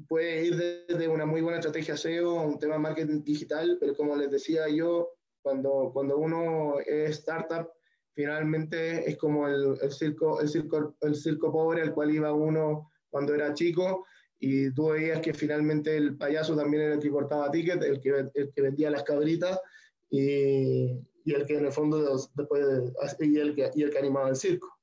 puede 0.07 0.45
ir 0.45 0.55
desde 0.87 1.09
una 1.09 1.25
muy 1.25 1.41
buena 1.41 1.57
estrategia 1.57 1.97
SEO 1.97 2.39
a 2.39 2.47
un 2.47 2.57
tema 2.57 2.75
de 2.75 2.79
marketing 2.79 3.21
digital, 3.21 3.75
pero 3.81 3.93
como 3.97 4.15
les 4.15 4.31
decía 4.31 4.69
yo, 4.69 5.14
cuando, 5.45 5.91
cuando 5.93 6.17
uno 6.17 6.79
es 6.79 7.19
startup, 7.19 7.69
finalmente 8.15 9.07
es 9.07 9.15
como 9.15 9.47
el, 9.47 9.77
el, 9.79 9.91
circo, 9.91 10.41
el, 10.41 10.49
circo, 10.49 10.95
el 11.01 11.13
circo 11.13 11.51
pobre 11.51 11.83
al 11.83 11.93
cual 11.93 12.09
iba 12.09 12.33
uno 12.33 12.89
cuando 13.11 13.35
era 13.35 13.53
chico 13.53 14.07
y 14.39 14.73
tú 14.73 14.89
veías 14.89 15.19
que 15.19 15.35
finalmente 15.35 15.95
el 15.95 16.17
payaso 16.17 16.55
también 16.55 16.81
era 16.81 16.93
el 16.95 16.99
que 16.99 17.11
cortaba 17.11 17.51
tickets, 17.51 17.85
el 17.85 18.01
que, 18.01 18.09
el 18.33 18.51
que 18.53 18.61
vendía 18.63 18.89
las 18.89 19.03
cabritas 19.03 19.59
y, 20.09 20.97
y, 21.23 21.33
el 21.33 21.45
que 21.45 21.57
en 21.59 21.65
el 21.67 21.71
fondo 21.71 21.99
después 22.33 22.65
y, 23.19 23.37
el 23.37 23.53
que, 23.53 23.69
y 23.75 23.83
el 23.83 23.91
que 23.91 23.99
animaba 23.99 24.29
el 24.29 24.35
circo. 24.35 24.79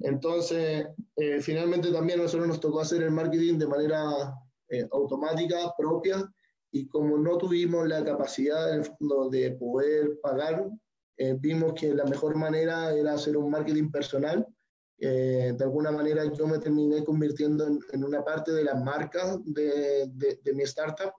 Entonces, 0.00 0.88
eh, 1.14 1.40
finalmente 1.40 1.92
también 1.92 2.18
a 2.18 2.24
nosotros 2.24 2.48
nos 2.48 2.58
tocó 2.58 2.80
hacer 2.80 3.00
el 3.00 3.12
marketing 3.12 3.58
de 3.58 3.68
manera 3.68 4.34
eh, 4.68 4.88
automática, 4.90 5.72
propia, 5.78 6.28
y 6.74 6.88
como 6.88 7.16
no 7.16 7.38
tuvimos 7.38 7.86
la 7.86 8.04
capacidad 8.04 8.74
en 8.74 8.80
el 8.80 8.84
fondo 8.84 9.30
de 9.30 9.52
poder 9.52 10.18
pagar, 10.20 10.68
eh, 11.16 11.36
vimos 11.38 11.74
que 11.74 11.94
la 11.94 12.04
mejor 12.04 12.34
manera 12.34 12.92
era 12.92 13.12
hacer 13.12 13.36
un 13.36 13.48
marketing 13.48 13.92
personal. 13.92 14.44
Eh, 14.98 15.54
de 15.56 15.64
alguna 15.64 15.92
manera 15.92 16.24
yo 16.24 16.48
me 16.48 16.58
terminé 16.58 17.04
convirtiendo 17.04 17.64
en, 17.64 17.78
en 17.92 18.02
una 18.02 18.24
parte 18.24 18.50
de 18.50 18.64
la 18.64 18.74
marca 18.74 19.38
de, 19.44 20.08
de, 20.08 20.40
de, 20.42 20.52
mi 20.52 20.64
startup 20.64 21.12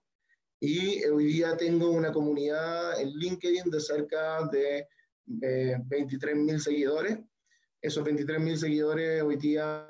y 0.59 1.05
hoy 1.05 1.25
día 1.25 1.55
tengo 1.55 1.89
una 1.89 2.11
comunidad 2.11 2.99
en 2.99 3.11
LinkedIn 3.11 3.69
de 3.71 3.79
cerca 3.79 4.45
de 4.51 4.79
eh, 5.41 5.77
23.000 5.87 6.57
seguidores. 6.59 7.19
Esos 7.81 8.03
23.000 8.03 8.57
seguidores 8.57 9.23
hoy 9.23 9.37
día 9.37 9.85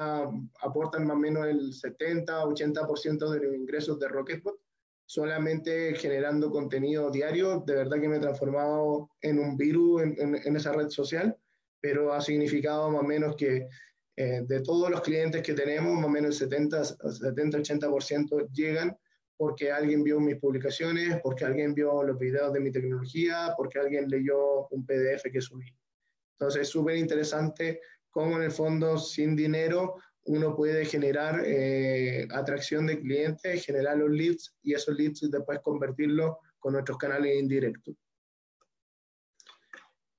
aportan 0.61 1.07
más 1.07 1.15
o 1.15 1.19
menos 1.19 1.47
el 1.47 1.73
70-80% 1.73 3.29
de 3.31 3.39
los 3.39 3.55
ingresos 3.55 3.99
de 3.99 4.07
Rocketbot 4.09 4.59
solamente 5.05 5.93
generando 5.95 6.49
contenido 6.49 7.11
diario. 7.11 7.63
De 7.65 7.75
verdad 7.75 7.99
que 7.99 8.09
me 8.09 8.17
he 8.17 8.19
transformado 8.19 9.09
en 9.21 9.39
un 9.39 9.57
virus 9.57 10.03
en, 10.03 10.55
esa 10.55 10.73
red 10.73 10.89
social, 10.89 11.35
pero 11.79 12.13
ha 12.13 12.21
significado 12.21 12.89
más 12.89 13.01
o 13.01 13.05
menos 13.05 13.35
que 13.35 13.67
eh, 14.17 14.41
de 14.45 14.61
todos 14.61 14.89
los 14.89 15.01
clientes 15.01 15.41
que 15.41 15.53
tenemos, 15.53 15.93
más 15.95 16.05
o 16.05 16.09
menos 16.09 16.41
el 16.41 16.49
70-80% 16.49 18.49
llegan 18.51 18.97
porque 19.37 19.71
alguien 19.71 20.03
vio 20.03 20.19
mis 20.19 20.37
publicaciones, 20.37 21.19
porque 21.21 21.45
alguien 21.45 21.73
vio 21.73 22.03
los 22.03 22.17
videos 22.17 22.53
de 22.53 22.59
mi 22.59 22.71
tecnología, 22.71 23.53
porque 23.57 23.79
alguien 23.79 24.07
leyó 24.07 24.67
un 24.69 24.85
PDF 24.85 25.23
que 25.31 25.41
subí. 25.41 25.67
Entonces 26.37 26.63
es 26.63 26.69
súper 26.69 26.97
interesante 26.97 27.81
cómo 28.09 28.37
en 28.37 28.43
el 28.43 28.51
fondo 28.51 28.97
sin 28.97 29.35
dinero 29.35 29.95
uno 30.25 30.55
puede 30.55 30.85
generar 30.85 31.41
eh, 31.45 32.27
atracción 32.31 32.87
de 32.87 32.99
clientes, 32.99 33.65
generar 33.65 33.97
los 33.97 34.09
leads 34.09 34.55
y 34.63 34.73
esos 34.73 34.95
leads 34.97 35.29
después 35.29 35.59
convertirlos 35.61 36.37
con 36.59 36.73
nuestros 36.73 36.97
canales 36.97 37.39
indirectos. 37.39 37.95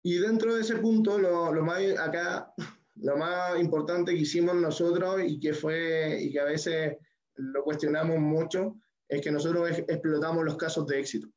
Y 0.02 0.18
dentro 0.18 0.54
de 0.54 0.60
ese 0.60 0.76
punto, 0.76 1.18
lo, 1.18 1.52
lo, 1.52 1.64
más 1.64 1.80
acá, 1.98 2.52
lo 2.94 3.16
más 3.16 3.58
importante 3.58 4.12
que 4.12 4.20
hicimos 4.20 4.54
nosotros 4.54 5.20
y 5.26 5.40
que 5.40 5.52
fue, 5.52 6.20
y 6.22 6.32
que 6.32 6.38
a 6.38 6.44
veces 6.44 6.96
lo 7.34 7.64
cuestionamos 7.64 8.18
mucho, 8.20 8.76
es 9.08 9.20
que 9.20 9.32
nosotros 9.32 9.68
explotamos 9.70 10.44
los 10.44 10.56
casos 10.56 10.86
de 10.86 11.00
éxito. 11.00 11.28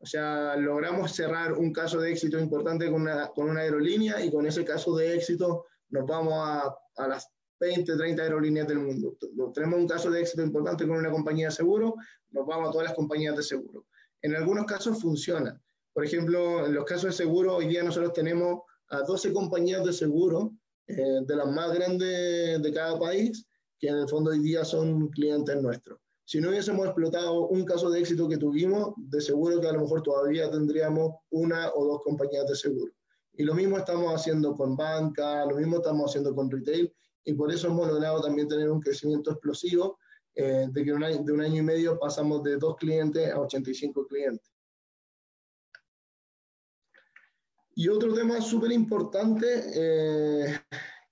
O 0.00 0.06
sea, 0.06 0.56
logramos 0.56 1.12
cerrar 1.12 1.52
un 1.52 1.72
caso 1.72 2.00
de 2.00 2.10
éxito 2.10 2.38
importante 2.38 2.90
con 2.90 3.02
una, 3.02 3.28
con 3.28 3.50
una 3.50 3.60
aerolínea 3.60 4.24
y 4.24 4.30
con 4.30 4.46
ese 4.46 4.64
caso 4.64 4.96
de 4.96 5.14
éxito 5.14 5.66
nos 5.90 6.06
vamos 6.06 6.34
a, 6.34 6.74
a 6.96 7.08
las 7.08 7.28
20, 7.60 7.96
30 7.96 8.22
aerolíneas 8.22 8.68
del 8.68 8.78
mundo. 8.80 9.16
Tenemos 9.52 9.80
un 9.80 9.88
caso 9.88 10.10
de 10.10 10.20
éxito 10.20 10.42
importante 10.42 10.86
con 10.86 10.96
una 10.96 11.10
compañía 11.10 11.46
de 11.46 11.52
seguro, 11.52 11.94
nos 12.30 12.46
vamos 12.46 12.68
a 12.68 12.72
todas 12.72 12.86
las 12.88 12.96
compañías 12.96 13.36
de 13.36 13.42
seguro. 13.42 13.86
En 14.22 14.34
algunos 14.34 14.66
casos 14.66 15.00
funciona. 15.00 15.60
Por 15.92 16.04
ejemplo, 16.04 16.66
en 16.66 16.74
los 16.74 16.84
casos 16.84 17.04
de 17.04 17.12
seguro, 17.12 17.56
hoy 17.56 17.66
día 17.66 17.82
nosotros 17.82 18.12
tenemos 18.12 18.62
a 18.90 19.02
12 19.02 19.32
compañías 19.32 19.84
de 19.84 19.92
seguro, 19.92 20.52
eh, 20.86 21.20
de 21.26 21.36
las 21.36 21.48
más 21.48 21.72
grandes 21.72 22.62
de 22.62 22.72
cada 22.72 22.98
país, 22.98 23.46
que 23.78 23.88
en 23.88 23.98
el 23.98 24.08
fondo 24.08 24.30
hoy 24.30 24.40
día 24.40 24.64
son 24.64 25.08
clientes 25.08 25.60
nuestros. 25.60 25.98
Si 26.24 26.40
no 26.40 26.50
hubiésemos 26.50 26.84
explotado 26.84 27.48
un 27.48 27.64
caso 27.64 27.90
de 27.90 28.00
éxito 28.00 28.28
que 28.28 28.36
tuvimos, 28.36 28.92
de 28.96 29.20
seguro 29.20 29.60
que 29.60 29.68
a 29.68 29.72
lo 29.72 29.80
mejor 29.80 30.02
todavía 30.02 30.50
tendríamos 30.50 31.14
una 31.30 31.70
o 31.74 31.86
dos 31.86 32.02
compañías 32.02 32.46
de 32.46 32.54
seguro. 32.54 32.92
Y 33.32 33.44
lo 33.44 33.54
mismo 33.54 33.78
estamos 33.78 34.12
haciendo 34.12 34.54
con 34.54 34.76
banca, 34.76 35.46
lo 35.46 35.56
mismo 35.56 35.76
estamos 35.76 36.10
haciendo 36.10 36.34
con 36.34 36.50
retail, 36.50 36.92
y 37.28 37.34
por 37.34 37.52
eso 37.52 37.68
hemos 37.68 37.86
logrado 37.86 38.22
también 38.22 38.48
tener 38.48 38.70
un 38.70 38.80
crecimiento 38.80 39.32
explosivo, 39.32 39.98
eh, 40.34 40.66
de 40.70 40.82
que 40.82 40.92
un 40.94 41.04
año, 41.04 41.22
de 41.22 41.32
un 41.32 41.42
año 41.42 41.58
y 41.58 41.62
medio 41.62 41.98
pasamos 41.98 42.42
de 42.42 42.56
dos 42.56 42.74
clientes 42.76 43.30
a 43.30 43.38
85 43.38 44.06
clientes. 44.06 44.50
Y 47.74 47.86
otro 47.88 48.14
tema 48.14 48.40
súper 48.40 48.72
importante, 48.72 49.46
eh, 49.74 50.58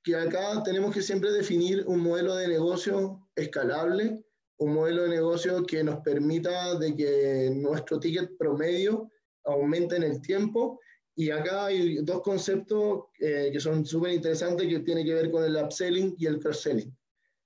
que 0.02 0.16
acá 0.16 0.62
tenemos 0.62 0.94
que 0.94 1.02
siempre 1.02 1.30
definir 1.32 1.84
un 1.86 2.00
modelo 2.00 2.34
de 2.36 2.48
negocio 2.48 3.28
escalable, 3.34 4.24
un 4.56 4.72
modelo 4.72 5.02
de 5.02 5.10
negocio 5.10 5.66
que 5.66 5.84
nos 5.84 6.00
permita 6.00 6.78
de 6.78 6.96
que 6.96 7.50
nuestro 7.54 8.00
ticket 8.00 8.38
promedio 8.38 9.12
aumente 9.44 9.96
en 9.96 10.04
el 10.04 10.22
tiempo 10.22 10.80
y 11.18 11.30
acá 11.30 11.66
hay 11.66 11.96
dos 12.02 12.20
conceptos 12.20 13.04
eh, 13.18 13.48
que 13.50 13.58
son 13.58 13.86
súper 13.86 14.12
interesantes 14.12 14.68
que 14.68 14.80
tienen 14.80 15.06
que 15.06 15.14
ver 15.14 15.30
con 15.30 15.42
el 15.44 15.56
upselling 15.56 16.14
y 16.18 16.26
el 16.26 16.38
cross-selling. 16.38 16.94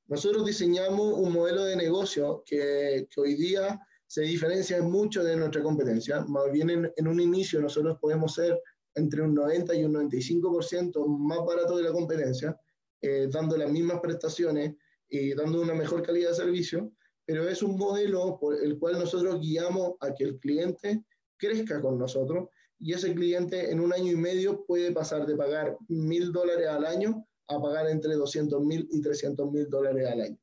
Nosotros 0.09 0.45
diseñamos 0.45 1.15
un 1.17 1.33
modelo 1.33 1.65
de 1.65 1.77
negocio 1.77 2.43
que, 2.45 3.07
que, 3.09 3.21
hoy 3.21 3.37
día 3.37 3.81
se 4.09 4.23
diferencia 4.23 4.83
mucho 4.83 5.23
de 5.23 5.37
nuestra 5.37 5.63
competencia. 5.63 6.25
Más 6.25 6.51
bien 6.51 6.69
en, 6.69 6.93
en 6.97 7.07
un 7.07 7.21
inicio 7.21 7.61
nosotros 7.61 7.97
podemos 8.01 8.35
ser 8.35 8.61
entre 8.97 9.23
un 9.23 9.35
90 9.35 9.73
y 9.77 9.85
un 9.85 9.95
95% 9.95 11.07
más 11.07 11.39
barato 11.47 11.77
de 11.77 11.85
la 11.85 11.93
competencia, 11.93 12.59
eh, 13.01 13.29
dando 13.31 13.57
las 13.57 13.71
mismas 13.71 14.01
prestaciones 14.01 14.75
y 15.09 15.33
dando 15.35 15.63
una 15.63 15.75
mejor 15.75 16.03
calidad 16.03 16.31
de 16.31 16.35
servicio, 16.35 16.93
pero 17.25 17.49
es 17.49 17.63
un 17.63 17.79
modelo 17.79 18.37
por 18.41 18.61
el 18.61 18.81
cual 18.81 18.99
nosotros 18.99 19.41
guiamos 19.41 19.93
a 20.01 20.13
que 20.13 20.25
el 20.25 20.41
cliente 20.41 21.05
crezca 21.37 21.81
con 21.81 21.99
nosotros 21.99 22.49
y 22.81 22.95
ese 22.95 23.15
cliente 23.15 23.71
en 23.71 23.79
un 23.79 23.93
año 23.93 24.13
y 24.13 24.17
medio 24.17 24.65
puede 24.65 24.91
pasar 24.91 25.27
de 25.27 25.37
pagar 25.37 25.77
mil 25.89 26.33
dólares 26.33 26.67
al 26.67 26.87
año 26.87 27.27
a 27.49 27.61
pagar 27.61 27.89
entre 27.89 28.15
200 28.15 28.65
mil 28.65 28.89
y 28.91 29.03
300 29.03 29.51
mil 29.53 29.69
dólares 29.69 30.09
al 30.09 30.21
año. 30.23 30.39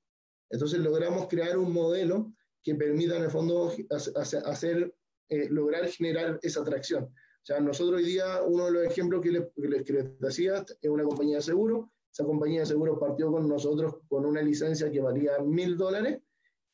Entonces 0.50 0.80
logramos 0.80 1.28
crear 1.28 1.58
un 1.58 1.74
modelo 1.74 2.32
que 2.64 2.76
permita 2.76 3.18
en 3.18 3.24
el 3.24 3.32
fondo 3.32 3.74
hacer, 3.90 4.94
eh, 5.30 5.48
lograr 5.50 5.88
generar 5.88 6.40
esa 6.44 6.62
atracción. 6.62 7.06
O 7.06 7.46
sea, 7.48 7.60
nosotros 7.60 8.02
hoy 8.02 8.06
día, 8.06 8.44
uno 8.46 8.66
de 8.66 8.72
los 8.72 8.84
ejemplos 8.86 9.22
que 9.22 9.32
les, 9.32 9.84
que 9.84 9.94
les 9.94 10.20
decía 10.20 10.64
es 10.82 10.90
una 10.90 11.04
compañía 11.04 11.38
de 11.38 11.42
seguro. 11.42 11.92
Esa 12.12 12.24
compañía 12.24 12.62
de 12.62 12.66
seguro 12.68 13.00
partió 13.00 13.32
con 13.32 13.48
nosotros 13.48 13.96
con 14.08 14.26
una 14.26 14.42
licencia 14.42 14.92
que 14.92 15.02
valía 15.02 15.40
mil 15.40 15.78
dólares 15.78 16.20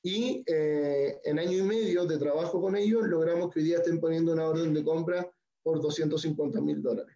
y 0.01 0.43
eh, 0.45 1.19
en 1.23 1.39
año 1.39 1.57
y 1.59 1.61
medio 1.61 2.05
de 2.05 2.17
trabajo 2.17 2.59
con 2.59 2.75
ellos 2.75 3.07
logramos 3.07 3.49
que 3.51 3.59
hoy 3.59 3.65
día 3.65 3.77
estén 3.77 4.01
poniendo 4.01 4.33
una 4.33 4.47
orden 4.47 4.73
de 4.73 4.83
compra 4.83 5.32
por 5.63 5.81
250 5.81 6.61
mil 6.61 6.81
dólares. 6.81 7.15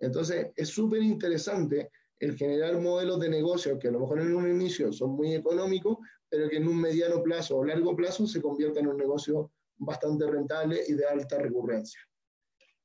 Entonces, 0.00 0.48
es 0.54 0.68
súper 0.68 1.02
interesante 1.02 1.90
el 2.20 2.36
generar 2.36 2.80
modelos 2.80 3.18
de 3.20 3.28
negocio 3.28 3.78
que 3.78 3.88
a 3.88 3.92
lo 3.92 4.00
mejor 4.00 4.20
en 4.20 4.34
un 4.34 4.48
inicio 4.48 4.92
son 4.92 5.10
muy 5.10 5.34
económicos, 5.34 5.98
pero 6.28 6.48
que 6.48 6.56
en 6.56 6.68
un 6.68 6.80
mediano 6.80 7.22
plazo 7.22 7.58
o 7.58 7.64
largo 7.64 7.96
plazo 7.96 8.26
se 8.26 8.42
conviertan 8.42 8.84
en 8.84 8.90
un 8.90 8.96
negocio 8.96 9.52
bastante 9.76 10.26
rentable 10.26 10.82
y 10.86 10.94
de 10.94 11.06
alta 11.06 11.38
recurrencia. 11.38 12.00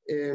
Eh, 0.05 0.33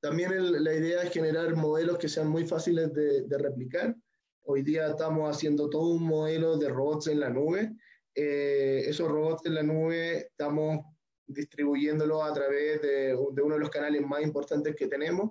también 0.00 0.32
el, 0.32 0.62
la 0.62 0.74
idea 0.74 1.02
es 1.02 1.12
generar 1.12 1.54
modelos 1.56 1.98
que 1.98 2.08
sean 2.08 2.28
muy 2.28 2.46
fáciles 2.46 2.92
de, 2.94 3.22
de, 3.22 3.38
replicar. 3.38 3.96
Hoy 4.42 4.62
día 4.62 4.88
estamos 4.88 5.28
haciendo 5.28 5.68
todo 5.68 5.88
un 5.88 6.04
modelo 6.04 6.56
de 6.56 6.68
robots 6.68 7.08
en 7.08 7.20
la 7.20 7.30
nube. 7.30 7.74
Eh, 8.14 8.84
esos 8.86 9.08
robots 9.08 9.44
en 9.46 9.54
la 9.54 9.62
nube 9.62 10.18
estamos 10.18 10.84
distribuyéndolo 11.28 12.24
a 12.24 12.32
través 12.32 12.82
de, 12.82 13.14
uno 13.14 13.54
de 13.54 13.60
los 13.60 13.70
canales 13.70 14.04
más 14.04 14.22
importantes 14.22 14.74
que 14.74 14.88
tenemos, 14.88 15.30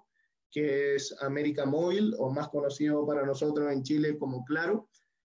que 0.49 0.95
es 0.95 1.13
América 1.21 1.65
Móvil, 1.65 2.15
o 2.17 2.31
más 2.31 2.47
conocido 2.49 3.05
para 3.05 3.25
nosotros 3.25 3.71
en 3.71 3.83
Chile 3.83 4.17
como 4.17 4.45
Claro, 4.45 4.89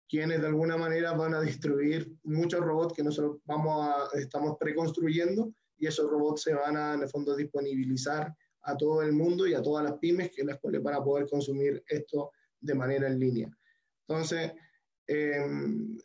quienes 0.09 0.41
de 0.41 0.47
alguna 0.47 0.77
manera 0.77 1.13
van 1.13 1.35
a 1.35 1.41
distribuir 1.41 2.11
muchos 2.23 2.61
robots 2.61 2.95
que 2.95 3.03
nosotros 3.03 3.39
vamos 3.45 4.13
estamos 4.15 4.57
preconstruyendo 4.59 5.53
y 5.79 5.87
esos 5.87 6.09
robots 6.09 6.43
se 6.43 6.55
van 6.55 6.77
a, 6.77 6.95
en 6.95 7.03
el 7.03 7.09
fondo, 7.09 7.35
disponibilizar 7.35 8.33
a 8.63 8.77
todo 8.77 9.03
el 9.03 9.13
mundo 9.13 9.47
y 9.47 9.55
a 9.55 9.63
todas 9.63 9.85
las 9.85 9.99
pymes 9.99 10.31
que 10.31 10.45
las 10.45 10.59
cuales 10.59 10.83
van 10.83 10.95
a 10.95 11.05
poder 11.05 11.27
consumir 11.29 11.83
esto 11.89 12.31
de 12.61 12.75
manera 12.75 13.09
en 13.09 13.19
línea. 13.19 13.51
Entonces, 14.07 14.53
eh, 15.07 15.45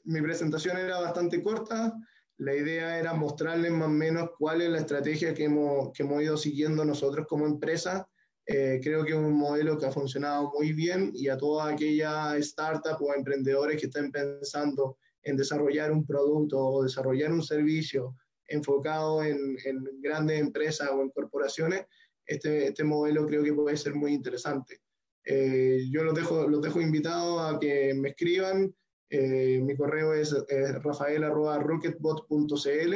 mi 0.05 0.21
presentación 0.21 0.77
era 0.77 0.99
bastante 0.99 1.43
corta, 1.43 1.93
la 2.37 2.55
idea 2.55 2.99
era 2.99 3.13
mostrarles 3.13 3.71
más 3.71 3.87
o 3.87 3.91
menos 3.91 4.29
cuál 4.37 4.61
es 4.61 4.69
la 4.69 4.79
estrategia 4.79 5.33
que 5.33 5.45
hemos, 5.45 5.91
que 5.93 6.03
hemos 6.03 6.21
ido 6.21 6.37
siguiendo 6.37 6.85
nosotros 6.85 7.25
como 7.27 7.47
empresa. 7.47 8.07
Eh, 8.45 8.79
creo 8.81 9.03
que 9.03 9.11
es 9.11 9.17
un 9.17 9.33
modelo 9.33 9.77
que 9.77 9.87
ha 9.87 9.91
funcionado 9.91 10.51
muy 10.57 10.71
bien 10.71 11.11
y 11.13 11.27
a 11.27 11.37
toda 11.37 11.69
aquella 11.69 12.37
startup 12.37 13.01
o 13.01 13.13
emprendedores 13.13 13.79
que 13.79 13.87
estén 13.87 14.11
pensando 14.11 14.97
en 15.23 15.35
desarrollar 15.35 15.91
un 15.91 16.05
producto 16.05 16.59
o 16.59 16.83
desarrollar 16.83 17.31
un 17.31 17.43
servicio 17.43 18.15
enfocado 18.47 19.23
en, 19.23 19.57
grandes 19.99 20.39
empresas 20.39 20.89
o 20.91 21.01
en 21.01 21.09
corporaciones, 21.09 21.85
este, 22.25 22.67
este, 22.67 22.83
modelo 22.83 23.25
creo 23.25 23.43
que 23.43 23.53
puede 23.53 23.75
ser 23.75 23.95
muy 23.95 24.13
interesante. 24.13 24.79
Eh, 25.25 25.85
yo 25.91 26.03
los 26.03 26.15
dejo, 26.15 26.47
los 26.47 26.61
dejo 26.61 26.79
invitados 26.79 27.55
a 27.55 27.59
que 27.59 27.93
me 27.93 28.09
escriban, 28.09 28.73
eh, 29.09 29.59
mi 29.63 29.75
correo 29.75 30.13
es 30.13 30.35
eh, 30.49 30.73
rafael.rocketbot.cl 30.73 32.95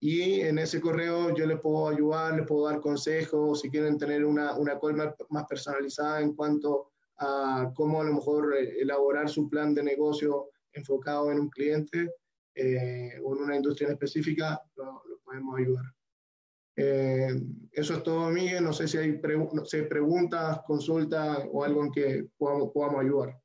y 0.00 0.40
en 0.40 0.58
ese 0.58 0.80
correo 0.80 1.34
yo 1.34 1.46
les 1.46 1.60
puedo 1.60 1.88
ayudar, 1.88 2.36
les 2.36 2.46
puedo 2.46 2.66
dar 2.66 2.80
consejos 2.80 3.60
si 3.60 3.70
quieren 3.70 3.98
tener 3.98 4.24
una, 4.24 4.56
una 4.56 4.78
call 4.78 5.14
más, 5.30 5.46
personalizada 5.46 6.20
en 6.20 6.34
cuanto 6.34 6.90
a 7.18 7.72
cómo 7.74 8.00
a 8.00 8.04
lo 8.04 8.14
mejor 8.14 8.56
eh, 8.56 8.80
elaborar 8.80 9.28
su 9.28 9.48
plan 9.48 9.74
de 9.74 9.82
negocio 9.82 10.50
enfocado 10.72 11.30
en 11.30 11.40
un 11.40 11.50
cliente 11.50 12.14
eh, 12.54 13.20
o 13.22 13.36
en 13.36 13.42
una 13.42 13.56
industria 13.56 13.90
específica, 13.90 14.60
lo, 14.76 15.02
lo 15.06 15.18
podemos 15.24 15.58
ayudar. 15.58 15.84
Eh, 16.76 17.40
eso 17.70 17.94
es 17.94 18.02
todo, 18.02 18.30
Miguel. 18.30 18.64
No 18.64 18.72
sé 18.72 18.88
si 18.88 18.98
hay, 18.98 19.18
pregu 19.18 19.50
no 19.52 19.64
sé, 19.64 19.84
preguntas, 19.84 20.60
consultas 20.66 21.46
o 21.50 21.64
algo 21.64 21.84
en 21.84 21.92
que 21.92 22.26
podamos, 22.36 22.70
podamos 22.72 23.02
ayudar. 23.02 23.41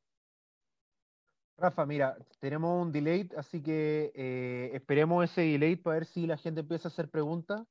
Rafa, 1.59 1.87
mira, 1.87 2.15
tenemos 2.39 2.85
un 2.85 2.91
delay, 2.91 3.27
así 3.35 3.63
que 3.63 4.11
eh, 4.13 4.69
esperemos 4.73 5.25
ese 5.25 5.41
delay 5.41 5.75
para 5.75 5.95
ver 5.95 6.05
si 6.05 6.27
la 6.27 6.37
gente 6.37 6.61
empieza 6.61 6.87
a 6.87 6.91
hacer 6.91 7.09
preguntas. 7.09 7.65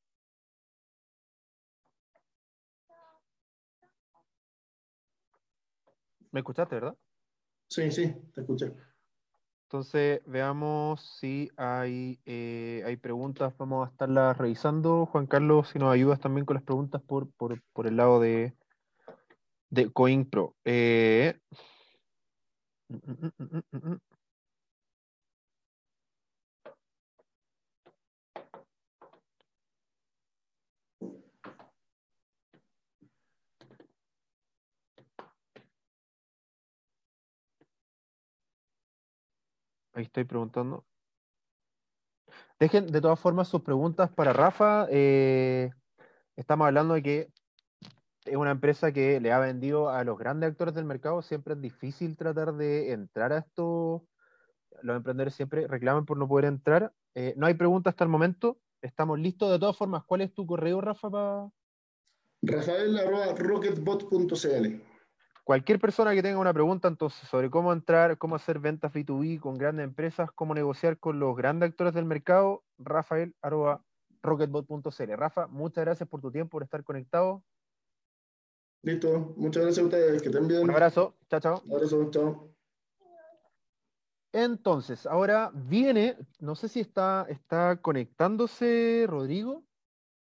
¿Me 6.33 6.41
escuchaste, 6.41 6.75
verdad? 6.75 6.97
Sí, 7.69 7.91
sí, 7.93 8.13
te 8.35 8.41
escuché. 8.41 8.73
Entonces, 9.69 10.21
veamos 10.27 11.19
si 11.21 11.51
hay, 11.57 12.21
eh, 12.27 12.83
hay 12.85 12.97
preguntas, 12.97 13.57
vamos 13.57 13.87
a 13.87 13.91
estarlas 13.93 14.37
revisando. 14.37 15.07
Juan 15.07 15.27
Carlos, 15.27 15.69
si 15.69 15.79
nos 15.79 15.93
ayudas 15.93 16.19
también 16.19 16.45
con 16.45 16.55
las 16.55 16.65
preguntas 16.65 17.01
por, 17.03 17.31
por, 17.33 17.63
por 17.73 17.87
el 17.87 17.97
lado 17.97 18.21
de, 18.21 18.53
de 19.71 19.93
CoinPro. 19.93 20.57
Eh, 20.65 21.39
Ahí 39.95 40.05
estoy 40.05 40.25
preguntando. 40.25 40.85
Dejen 42.61 42.87
de 42.87 43.01
todas 43.01 43.19
formas 43.19 43.49
sus 43.49 43.63
preguntas 43.63 44.11
para 44.11 44.33
Rafa. 44.33 44.87
Eh, 44.91 45.71
estamos 46.37 46.67
hablando 46.67 46.95
de 46.95 47.03
que 47.03 47.33
es 48.27 48.37
una 48.37 48.51
empresa 48.51 48.93
que 48.93 49.21
le 49.21 49.33
ha 49.33 49.39
vendido 49.39 49.89
a 49.89 50.05
los 50.05 50.19
grandes 50.19 50.51
actores 50.51 50.75
del 50.75 50.85
mercado. 50.85 51.23
Siempre 51.23 51.55
es 51.55 51.61
difícil 51.61 52.17
tratar 52.17 52.55
de 52.55 52.93
entrar 52.93 53.33
a 53.33 53.39
esto. 53.39 54.05
Los 54.83 54.97
emprendedores 54.97 55.35
siempre 55.35 55.67
reclaman 55.67 56.05
por 56.07 56.19
no 56.19 56.29
poder 56.29 56.45
entrar. 56.47 56.93
Eh, 57.15 57.35
no 57.37 57.47
hay 57.47 57.55
preguntas 57.55 57.93
hasta 57.93 58.05
el 58.05 58.11
momento. 58.11 58.59
Estamos 58.83 59.19
listos. 59.19 59.51
De 59.51 59.59
todas 59.59 59.77
formas, 59.77 60.05
¿cuál 60.05 60.21
es 60.21 60.33
tu 60.35 60.47
correo, 60.47 60.81
Rafa? 60.81 61.11
Pa... 61.11 61.51
Rafael.rocketbot.cl 62.43 64.83
Cualquier 65.47 65.79
persona 65.79 66.13
que 66.13 66.23
tenga 66.23 66.41
una 66.41 66.53
pregunta 66.53 66.89
entonces 66.89 67.29
sobre 67.29 67.51
cómo 67.51 67.73
entrar, 67.73 68.19
cómo 68.19 68.35
hacer 68.35 68.59
ventas 68.59 68.93
B2B 68.93 69.39
con 69.39 69.57
grandes 69.57 69.85
empresas, 69.85 70.29
cómo 70.35 70.55
negociar 70.55 70.99
con 70.99 71.21
los 71.21 71.37
grandes 71.37 71.71
actores 71.71 71.95
del 71.95 72.05
mercado, 72.05 72.65
rafael.rocketbot.cl. 72.79 75.17
Rafa, 75.17 75.47
muchas 75.47 75.85
gracias 75.85 76.09
por 76.09 76.21
tu 76.21 76.33
tiempo, 76.33 76.51
por 76.51 76.65
estar 76.65 76.83
conectado. 76.83 77.45
Listo, 78.83 79.35
muchas 79.37 79.63
gracias 79.63 79.83
a 79.83 79.87
ustedes, 79.87 80.23
que 80.23 80.29
estén 80.29 80.47
bien. 80.47 80.63
Un 80.63 80.71
abrazo, 80.71 81.17
chao, 81.29 81.41
chao. 81.41 81.63
Un 81.65 81.73
abrazo, 81.75 82.11
chao. 82.11 82.57
Entonces, 84.33 85.07
ahora 85.07 85.51
viene, 85.55 86.17
no 86.41 86.55
sé 86.55 86.69
si 86.69 86.81
está, 86.81 87.27
está 87.29 87.81
conectándose 87.81 89.07
Rodrigo. 89.09 89.65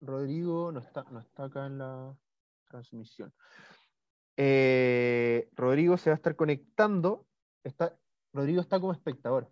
Rodrigo 0.01 0.71
no 0.71 0.79
está, 0.79 1.03
no 1.11 1.19
está 1.19 1.43
acá 1.45 1.65
en 1.65 1.79
la 1.79 2.17
transmisión. 2.69 3.33
Eh, 4.37 5.49
Rodrigo 5.53 5.97
se 5.97 6.09
va 6.09 6.13
a 6.13 6.15
estar 6.15 6.37
conectando. 6.37 7.27
Está, 7.61 7.99
Rodrigo 8.31 8.61
está 8.61 8.79
como 8.79 8.93
espectador. 8.93 9.49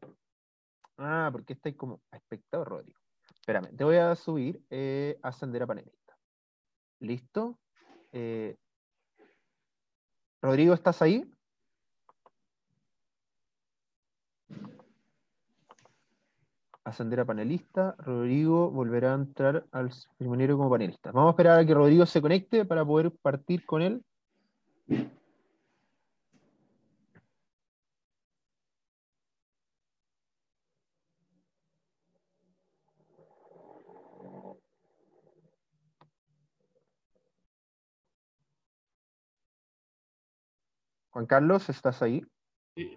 Ah, 0.98 1.30
porque 1.32 1.52
está 1.52 1.76
como 1.76 2.02
espectador, 2.12 2.70
Rodrigo. 2.70 3.00
Espérame, 3.36 3.76
te 3.76 3.84
voy 3.84 3.98
a 3.98 4.16
subir 4.16 4.64
eh, 4.70 5.20
ascender 5.24 5.64
a 5.64 5.68
panelista. 5.68 6.18
¿Listo? 7.00 7.60
Eh, 8.14 8.56
Rodrigo, 10.42 10.74
¿estás 10.74 11.02
ahí? 11.02 11.26
Ascender 16.84 17.20
a 17.20 17.26
panelista. 17.26 17.96
Rodrigo 17.98 18.72
volverá 18.72 19.12
a 19.12 19.16
entrar 19.16 19.66
al 19.72 19.92
seminario 20.18 20.58
como 20.58 20.70
panelista. 20.70 21.12
Vamos 21.12 21.30
a 21.30 21.32
esperar 21.32 21.60
a 21.60 21.66
que 21.66 21.74
Rodrigo 21.74 22.06
se 22.06 22.22
conecte 22.22 22.66
para 22.66 22.86
poder 22.86 23.12
partir 23.12 23.66
con 23.66 23.82
él. 23.82 24.04
Juan 41.18 41.26
Carlos, 41.26 41.68
¿estás 41.68 42.04
ahí? 42.04 42.24
Sí. 42.76 42.96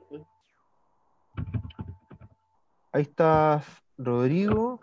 Ahí 2.93 3.01
está 3.01 3.65
Rodrigo. 3.97 4.79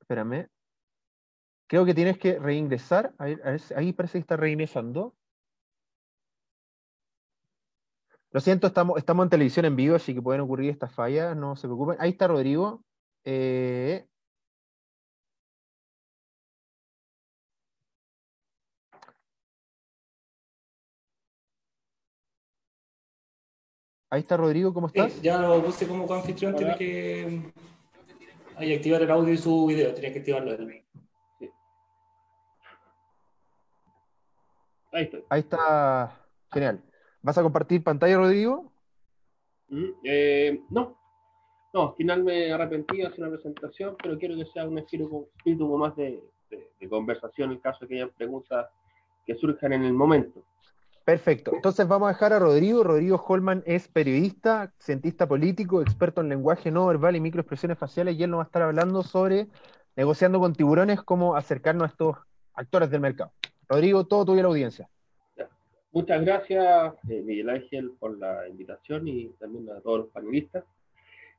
Espérame. 0.00 0.48
Creo 1.68 1.84
que 1.84 1.94
tienes 1.94 2.18
que 2.18 2.36
reingresar. 2.40 3.14
Ahí 3.76 3.92
parece 3.92 4.14
que 4.14 4.22
está 4.22 4.36
reingresando. 4.36 5.14
Lo 8.32 8.40
siento, 8.40 8.66
estamos, 8.66 8.98
estamos 8.98 9.22
en 9.22 9.30
televisión 9.30 9.64
en 9.64 9.76
vivo, 9.76 9.94
así 9.94 10.14
que 10.14 10.20
pueden 10.20 10.40
ocurrir 10.40 10.68
estas 10.68 10.92
fallas, 10.92 11.36
no 11.36 11.54
se 11.54 11.68
preocupen. 11.68 11.96
Ahí 12.00 12.10
está 12.10 12.26
Rodrigo. 12.26 12.82
Eh, 13.22 14.04
Ahí 24.12 24.20
está 24.20 24.36
Rodrigo, 24.36 24.74
¿cómo 24.74 24.90
Sí, 24.90 24.98
estás? 25.00 25.22
ya 25.22 25.38
lo 25.38 25.64
puse 25.64 25.88
como 25.88 26.06
coanfitrión, 26.06 26.54
tiene 26.54 26.76
que 26.76 27.50
ahí, 28.56 28.74
activar 28.74 29.00
el 29.00 29.10
audio 29.10 29.32
y 29.32 29.38
su 29.38 29.64
video, 29.64 29.94
tiene 29.94 30.12
que 30.12 30.18
activarlo 30.18 30.52
él. 30.52 30.84
Ahí 34.92 35.04
estoy. 35.04 35.24
Ahí 35.30 35.40
está. 35.40 36.20
Genial. 36.52 36.82
¿Vas 37.22 37.38
a 37.38 37.42
compartir 37.42 37.82
pantalla, 37.82 38.18
Rodrigo? 38.18 38.70
Mm, 39.70 39.84
eh, 40.04 40.60
no, 40.68 40.98
no, 41.72 41.88
al 41.88 41.94
final 41.94 42.22
me 42.22 42.52
arrepentí 42.52 42.98
de 42.98 43.06
hacer 43.06 43.20
una 43.20 43.30
presentación, 43.30 43.96
pero 44.02 44.18
quiero 44.18 44.36
que 44.36 44.44
sea 44.52 44.68
un 44.68 44.76
espíritu, 44.76 45.26
espíritu 45.38 45.66
más 45.78 45.96
de, 45.96 46.22
de- 46.50 46.70
de 46.78 46.88
conversación 46.90 47.52
en 47.52 47.60
caso 47.60 47.78
de 47.80 47.88
que 47.88 47.94
haya 48.02 48.12
preguntas 48.12 48.68
que 49.24 49.34
surjan 49.36 49.72
en 49.72 49.84
el 49.84 49.94
momento. 49.94 50.42
Perfecto. 51.04 51.52
Entonces 51.54 51.88
vamos 51.88 52.08
a 52.08 52.12
dejar 52.12 52.32
a 52.32 52.38
Rodrigo. 52.38 52.84
Rodrigo 52.84 53.22
Holman 53.26 53.62
es 53.66 53.88
periodista, 53.88 54.72
cientista 54.78 55.26
político, 55.26 55.82
experto 55.82 56.20
en 56.20 56.28
lenguaje 56.28 56.70
no 56.70 56.86
verbal 56.86 57.16
y 57.16 57.20
microexpresiones 57.20 57.78
faciales, 57.78 58.16
y 58.16 58.22
él 58.22 58.30
nos 58.30 58.38
va 58.38 58.44
a 58.44 58.46
estar 58.46 58.62
hablando 58.62 59.02
sobre 59.02 59.48
negociando 59.96 60.38
con 60.40 60.54
tiburones, 60.54 61.02
cómo 61.02 61.36
acercarnos 61.36 61.84
a 61.84 61.90
estos 61.90 62.16
actores 62.54 62.90
del 62.90 63.00
mercado. 63.00 63.32
Rodrigo, 63.68 64.06
todo 64.06 64.24
tuyo 64.24 64.42
la 64.42 64.48
audiencia. 64.48 64.88
Muchas 65.92 66.24
gracias, 66.24 66.94
eh, 67.10 67.22
Miguel 67.22 67.50
Ángel, 67.50 67.92
por 67.98 68.16
la 68.16 68.48
invitación 68.48 69.06
y 69.06 69.28
también 69.38 69.68
a 69.70 69.80
todos 69.80 70.00
los 70.00 70.08
panelistas. 70.08 70.64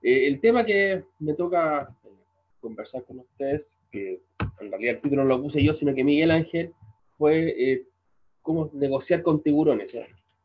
Eh, 0.04 0.28
el 0.28 0.40
tema 0.42 0.64
que 0.64 1.06
me 1.20 1.34
toca 1.34 1.90
eh, 2.04 2.10
conversar 2.62 3.04
con 3.06 3.20
ustedes, 3.20 3.64
que 3.92 4.22
en 4.60 4.70
realidad 4.70 4.96
el 4.96 5.02
título 5.02 5.24
no 5.24 5.30
lo 5.30 5.42
puse 5.42 5.64
yo, 5.64 5.74
sino 5.76 5.96
que 5.96 6.04
Miguel 6.04 6.30
Ángel, 6.30 6.74
fue 7.18 7.86
cómo 8.44 8.70
negociar 8.74 9.24
con 9.24 9.42
tiburones. 9.42 9.90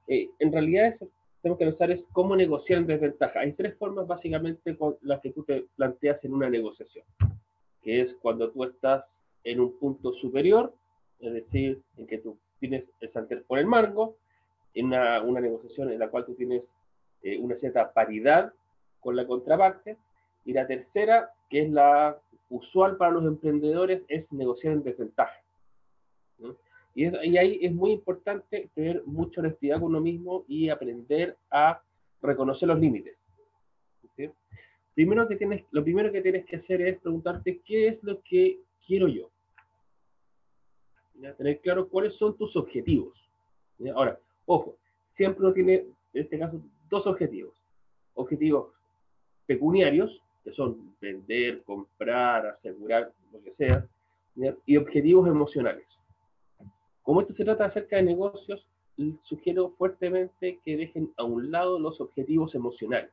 ¿eh? 0.08 0.30
En 0.38 0.52
realidad 0.52 0.86
es- 1.00 1.08
tenemos 1.42 1.58
que 1.58 1.66
pensar 1.66 1.90
es 1.90 2.00
cómo 2.12 2.34
negociar 2.34 2.80
en 2.80 2.86
desventaja. 2.86 3.40
Hay 3.40 3.52
tres 3.52 3.76
formas 3.76 4.06
básicamente 4.06 4.76
con 4.76 4.96
las 5.02 5.20
que 5.20 5.30
tú 5.30 5.44
te 5.44 5.66
planteas 5.76 6.24
en 6.24 6.32
una 6.32 6.48
negociación, 6.50 7.04
que 7.82 8.00
es 8.00 8.14
cuando 8.22 8.50
tú 8.50 8.64
estás 8.64 9.04
en 9.44 9.60
un 9.60 9.78
punto 9.78 10.12
superior, 10.14 10.72
es 11.20 11.32
decir, 11.32 11.80
en 11.96 12.06
que 12.06 12.18
tú 12.18 12.38
tienes 12.58 12.84
el 13.00 13.12
sartén 13.12 13.44
por 13.46 13.58
el 13.58 13.66
mango, 13.66 14.16
en 14.74 14.86
una, 14.86 15.22
una 15.22 15.40
negociación 15.40 15.92
en 15.92 15.98
la 15.98 16.08
cual 16.08 16.24
tú 16.26 16.34
tienes 16.34 16.62
eh, 17.22 17.38
una 17.38 17.56
cierta 17.56 17.92
paridad 17.92 18.52
con 19.00 19.14
la 19.14 19.26
contraparte, 19.26 19.96
y 20.44 20.52
la 20.52 20.66
tercera, 20.66 21.30
que 21.50 21.62
es 21.62 21.70
la 21.70 22.18
usual 22.50 22.96
para 22.96 23.12
los 23.12 23.24
emprendedores, 23.24 24.02
es 24.08 24.30
negociar 24.32 24.72
en 24.72 24.82
desventaja. 24.82 25.40
¿no? 26.38 26.56
Y, 26.98 27.36
ahí 27.36 27.60
es 27.62 27.72
muy 27.72 27.92
importante 27.92 28.70
tener 28.74 29.04
mucha 29.06 29.40
honestidad 29.40 29.78
con 29.78 29.90
uno 29.90 30.00
mismo 30.00 30.44
y 30.48 30.68
aprender 30.68 31.36
a 31.48 31.80
reconocer 32.20 32.66
los 32.66 32.80
límites. 32.80 33.16
Primero 34.94 35.28
que 35.28 35.36
tienes, 35.36 35.64
lo 35.70 35.84
primero 35.84 36.10
que 36.10 36.20
tienes 36.20 36.44
que 36.46 36.56
hacer 36.56 36.82
es 36.82 36.98
preguntarte 36.98 37.60
qué 37.64 37.86
es 37.86 38.02
lo 38.02 38.20
que 38.22 38.58
quiero 38.84 39.06
yo. 39.06 39.30
Tener 41.36 41.60
claro 41.60 41.88
cuáles 41.88 42.16
son 42.16 42.36
tus 42.36 42.56
objetivos. 42.56 43.16
Ahora, 43.94 44.18
ojo, 44.46 44.76
siempre 45.16 45.44
uno 45.44 45.54
tiene, 45.54 45.74
en 45.74 46.22
este 46.24 46.36
caso, 46.36 46.60
dos 46.90 47.06
objetivos. 47.06 47.54
Objetivos 48.14 48.72
pecuniarios, 49.46 50.20
que 50.42 50.50
son 50.50 50.96
vender, 51.00 51.62
comprar, 51.62 52.44
asegurar, 52.46 53.12
lo 53.32 53.40
que 53.40 53.52
sea, 53.52 53.86
y 54.66 54.76
objetivos 54.76 55.28
emocionales. 55.28 55.86
Como 57.09 57.22
esto 57.22 57.32
se 57.32 57.44
trata 57.47 57.64
acerca 57.64 57.97
de 57.97 58.02
negocios, 58.02 58.66
sugiero 59.22 59.70
fuertemente 59.78 60.60
que 60.62 60.76
dejen 60.76 61.10
a 61.16 61.24
un 61.24 61.51
lado 61.51 61.78
los 61.78 62.02
objetivos 62.02 62.55
emocionales. 62.55 63.10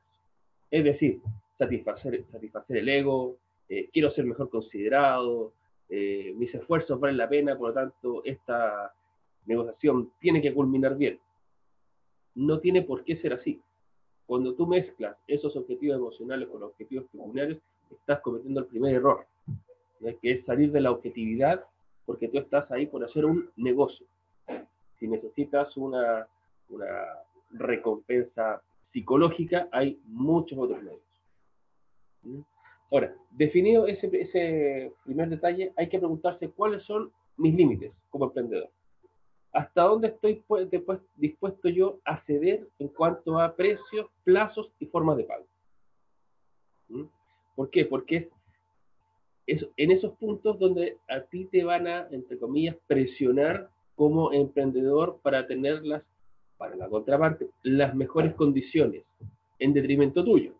Es 0.69 0.83
decir, 0.83 1.21
satisfacer, 1.57 2.25
el 2.67 2.89
ego, 2.89 3.37
eh, 3.69 3.89
quiero 3.93 4.11
ser 4.11 4.25
mejor 4.25 4.49
considerado, 4.49 5.53
eh, 5.87 6.33
mis 6.35 6.53
esfuerzos 6.53 6.99
valen 6.99 7.15
la 7.15 7.29
pena, 7.29 7.57
por 7.57 7.69
lo 7.69 7.73
tanto, 7.73 8.21
esta 8.25 8.93
negociación 9.45 10.11
tiene 10.19 10.41
que 10.41 10.53
culminar 10.53 10.97
bien. 10.97 11.17
No 12.33 12.59
tiene 12.59 12.81
por 12.81 13.05
qué 13.05 13.15
ser 13.15 13.31
así. 13.31 13.61
Cuando 14.25 14.55
tú 14.55 14.67
mezclas 14.67 15.15
esos 15.25 15.55
objetivos 15.55 15.95
emocionales 15.95 16.49
con 16.49 16.59
los 16.59 16.71
objetivos 16.71 17.05
pecuniarios, 17.13 17.59
estás 17.89 18.19
cometiendo 18.19 18.59
el 18.59 18.65
primer 18.65 18.93
error, 18.93 19.25
que 20.21 20.31
es 20.31 20.43
salir 20.43 20.73
de 20.73 20.81
la 20.81 20.91
objetividad 20.91 21.63
porque 22.05 22.27
tú 22.27 22.37
estás 22.37 22.69
ahí 22.71 22.85
por 22.85 23.03
hacer 23.03 23.25
un 23.25 23.49
negocio. 23.55 24.05
Si 24.99 25.07
necesitas 25.07 25.75
una, 25.77 26.27
una 26.69 27.05
recompensa 27.51 28.61
psicológica, 28.91 29.67
hay 29.71 29.99
muchos 30.05 30.57
otros 30.57 30.81
medios. 30.81 31.01
¿Mm? 32.23 32.41
Ahora, 32.91 33.15
definido 33.31 33.87
ese, 33.87 34.09
ese 34.13 34.93
primer 35.03 35.29
detalle, 35.29 35.73
hay 35.75 35.89
que 35.89 35.99
preguntarse 35.99 36.49
cuáles 36.49 36.83
son 36.83 37.11
mis 37.37 37.53
límites 37.55 37.91
como 38.09 38.25
emprendedor. 38.25 38.69
¿Hasta 39.51 39.83
dónde 39.83 40.09
estoy 40.09 40.43
después 40.69 40.99
dispuesto 41.15 41.69
yo 41.69 41.99
a 42.03 42.21
ceder 42.25 42.67
en 42.77 42.89
cuanto 42.89 43.39
a 43.39 43.55
precios, 43.55 44.07
plazos 44.23 44.69
y 44.79 44.85
formas 44.85 45.17
de 45.17 45.23
pago? 45.23 45.45
¿Mm? 46.89 47.05
¿Por 47.55 47.69
qué? 47.69 47.85
Porque 47.85 48.15
es 48.17 48.27
en 49.47 49.91
esos 49.91 50.13
puntos 50.17 50.57
donde 50.59 50.97
a 51.07 51.21
ti 51.21 51.45
te 51.45 51.63
van 51.63 51.87
a, 51.87 52.07
entre 52.11 52.37
comillas, 52.39 52.75
presionar 52.87 53.69
como 53.95 54.33
emprendedor 54.33 55.19
para 55.21 55.45
tenerlas, 55.47 56.03
para 56.57 56.75
la 56.75 56.89
contraparte, 56.89 57.49
las 57.63 57.93
mejores 57.95 58.33
condiciones 58.33 59.03
en 59.59 59.73
detrimento 59.73 60.23
tuyo. 60.23 60.53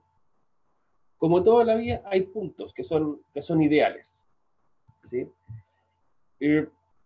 Como 1.18 1.44
toda 1.44 1.66
la 1.66 1.76
vida, 1.76 2.02
hay 2.06 2.24
puntos 2.24 2.74
que 2.74 2.84
son, 2.84 3.22
que 3.34 3.42
son 3.42 3.62
ideales. 3.62 4.06
¿sí? 5.10 5.28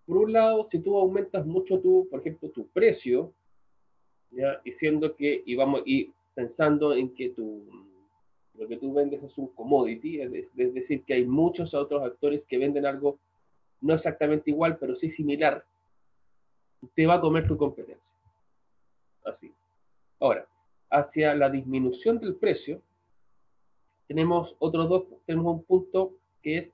Por 0.05 0.17
un 0.17 0.33
lado, 0.33 0.67
si 0.71 0.79
tú 0.79 0.97
aumentas 0.97 1.45
mucho 1.45 1.79
tu, 1.79 2.07
por 2.09 2.19
ejemplo, 2.19 2.49
tu 2.49 2.67
precio, 2.69 3.31
diciendo 4.63 5.15
que, 5.15 5.43
y 5.45 5.55
vamos, 5.55 5.83
y 5.85 6.11
pensando 6.33 6.93
en 6.93 7.13
que 7.13 7.29
tu, 7.29 7.63
lo 8.59 8.67
que 8.67 8.77
tú 8.77 8.93
vendes 8.93 9.23
es 9.23 9.37
un 9.37 9.47
commodity, 9.47 10.19
es, 10.19 10.31
decir, 10.53 11.03
que 11.05 11.13
hay 11.13 11.25
muchos 11.25 11.73
otros 11.73 12.03
actores 12.03 12.43
que 12.47 12.57
venden 12.57 12.85
algo 12.85 13.17
no 13.81 13.93
exactamente 13.93 14.49
igual, 14.51 14.77
pero 14.77 14.97
sí 14.97 15.11
similar, 15.11 15.63
te 16.93 17.07
va 17.07 17.15
a 17.15 17.21
comer 17.21 17.47
tu 17.47 17.57
competencia. 17.57 18.03
Así. 19.23 19.53
Ahora, 20.19 20.45
hacia 20.89 21.33
la 21.35 21.49
disminución 21.49 22.19
del 22.19 22.35
precio, 22.35 22.81
tenemos 24.07 24.53
otros 24.59 24.89
dos, 24.89 25.03
tenemos 25.25 25.55
un 25.55 25.63
punto 25.63 26.15
que 26.43 26.57
es 26.57 26.69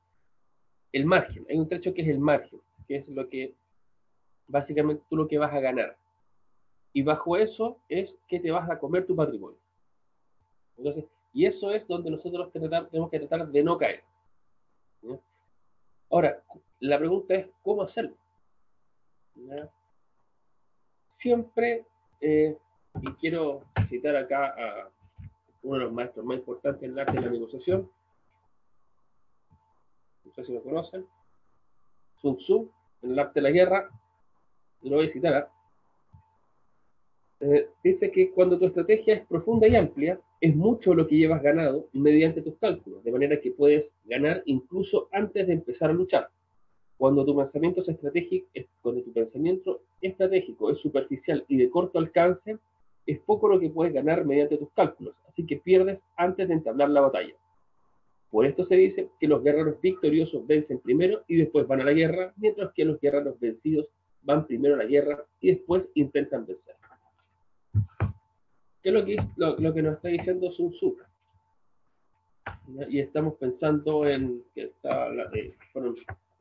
el 0.91 1.05
margen. 1.05 1.45
Hay 1.47 1.59
un 1.59 1.69
trecho 1.69 1.93
que 1.93 2.01
es 2.01 2.07
el 2.07 2.19
margen, 2.19 2.59
que 2.87 2.95
es 2.95 3.07
lo 3.09 3.29
que 3.29 3.53
básicamente 4.47 5.03
tú 5.07 5.17
lo 5.17 5.27
que 5.27 5.37
vas 5.37 5.53
a 5.53 5.59
ganar. 5.59 5.95
Y 6.93 7.03
bajo 7.03 7.37
eso 7.37 7.77
es 7.89 8.11
que 8.27 8.39
te 8.39 8.49
vas 8.49 8.67
a 8.71 8.79
comer 8.79 9.05
tu 9.05 9.15
patrimonio. 9.15 9.59
Entonces, 10.77 11.05
y 11.35 11.45
eso 11.45 11.69
es 11.71 11.85
donde 11.85 12.09
nosotros 12.09 12.49
tenemos 12.53 13.09
que 13.11 13.19
tratar 13.19 13.49
de 13.49 13.61
no 13.61 13.77
caer. 13.77 14.03
Ahora, 16.09 16.41
la 16.79 16.97
pregunta 16.97 17.35
es, 17.35 17.47
¿cómo 17.61 17.81
hacerlo? 17.81 18.15
Siempre, 21.19 21.85
eh, 22.21 22.57
y 23.01 23.11
quiero 23.15 23.65
citar 23.89 24.15
acá 24.15 24.55
a 24.57 24.89
uno 25.63 25.79
de 25.79 25.83
los 25.83 25.93
maestros 25.93 26.25
más 26.25 26.37
importantes 26.37 26.83
en 26.83 26.91
el 26.91 26.99
arte 26.99 27.11
de 27.11 27.21
la 27.21 27.31
negociación, 27.31 27.91
no 30.23 30.33
sé 30.35 30.45
si 30.45 30.53
lo 30.53 30.63
conocen, 30.63 31.05
Sun 32.21 32.37
Tzu, 32.37 32.71
en 33.01 33.11
el 33.11 33.19
arte 33.19 33.41
de 33.41 33.41
la 33.41 33.51
guerra, 33.51 33.89
lo 34.83 34.95
voy 34.95 35.09
a 35.09 35.11
citar, 35.11 35.33
¿ah? 35.33 35.51
eh, 37.41 37.69
dice 37.83 38.09
que 38.09 38.31
cuando 38.31 38.57
tu 38.57 38.67
estrategia 38.67 39.15
es 39.15 39.27
profunda 39.27 39.67
y 39.67 39.75
amplia, 39.75 40.17
es 40.41 40.55
mucho 40.55 40.93
lo 40.93 41.07
que 41.07 41.17
llevas 41.17 41.41
ganado 41.41 41.89
mediante 41.93 42.41
tus 42.41 42.55
cálculos, 42.57 43.03
de 43.03 43.11
manera 43.11 43.39
que 43.39 43.51
puedes 43.51 43.85
ganar 44.05 44.43
incluso 44.45 45.07
antes 45.11 45.47
de 45.47 45.53
empezar 45.53 45.89
a 45.89 45.93
luchar. 45.93 46.29
Cuando 46.97 47.25
tu 47.25 47.35
pensamiento 47.35 47.81
es 47.81 47.89
estratégico, 47.89 48.47
cuando 48.81 49.01
tu 49.01 49.11
pensamiento 49.11 49.81
estratégico 50.01 50.71
es 50.71 50.79
superficial 50.79 51.43
y 51.47 51.57
de 51.57 51.69
corto 51.69 51.99
alcance, 51.99 52.57
es 53.05 53.19
poco 53.19 53.47
lo 53.47 53.59
que 53.59 53.69
puedes 53.69 53.93
ganar 53.93 54.25
mediante 54.25 54.57
tus 54.57 54.71
cálculos, 54.71 55.13
así 55.27 55.45
que 55.45 55.57
pierdes 55.57 55.99
antes 56.15 56.47
de 56.47 56.53
entablar 56.53 56.89
la 56.89 57.01
batalla. 57.01 57.33
Por 58.31 58.45
esto 58.45 58.65
se 58.65 58.75
dice 58.75 59.09
que 59.19 59.27
los 59.27 59.43
guerreros 59.43 59.79
victoriosos 59.79 60.45
vencen 60.47 60.79
primero 60.79 61.23
y 61.27 61.37
después 61.37 61.67
van 61.67 61.81
a 61.81 61.85
la 61.85 61.93
guerra, 61.93 62.33
mientras 62.37 62.73
que 62.73 62.85
los 62.85 62.99
guerreros 62.99 63.39
vencidos 63.39 63.87
van 64.23 64.45
primero 64.47 64.75
a 64.75 64.79
la 64.79 64.85
guerra 64.85 65.23
y 65.39 65.51
después 65.51 65.83
intentan 65.93 66.45
vencer. 66.45 66.75
¿Qué 68.85 68.89
es 68.89 68.95
lo 68.95 69.03
que, 69.03 69.17
lo, 69.37 69.73
que 69.73 69.81
nos 69.81 69.95
está 69.95 70.09
diciendo 70.09 70.51
Sun 70.51 70.69
Tzu? 70.73 70.95
Y 72.87 72.99
estamos 72.99 73.33
pensando 73.39 74.05
en 74.05 74.43
que 74.53 74.65
está, 74.65 75.07
eh, 75.33 75.55
fueron 75.73 75.95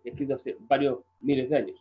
escritos 0.05 0.41
hace 0.41 0.55
varios 0.61 0.99
miles 1.23 1.49
de 1.49 1.57
años. 1.57 1.81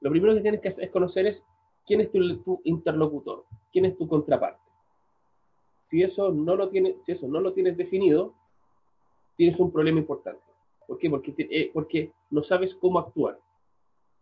Lo 0.00 0.10
primero 0.10 0.34
que 0.34 0.40
tienes 0.40 0.62
que 0.62 0.70
hacer 0.70 0.84
es 0.84 0.90
conocer 0.90 1.26
es 1.26 1.42
quién 1.86 2.00
es 2.00 2.10
tu, 2.10 2.62
interlocutor, 2.64 3.44
quién 3.70 3.84
es 3.84 3.98
tu 3.98 4.08
contraparte. 4.08 4.62
Si 5.90 6.02
eso 6.02 6.32
no 6.32 6.56
lo 6.56 6.70
tienes, 6.70 6.94
si 7.04 7.12
eso 7.12 7.28
no 7.28 7.40
lo 7.40 7.52
tienes 7.52 7.76
definido, 7.76 8.32
tienes 9.36 9.60
un 9.60 9.70
problema 9.70 9.98
importante. 9.98 10.40
¿Por 10.86 10.96
qué? 10.96 11.10
Porque, 11.10 11.34
eh, 11.38 11.70
porque 11.74 12.12
no 12.30 12.42
sabes 12.42 12.74
cómo 12.76 12.98
actuar. 12.98 13.38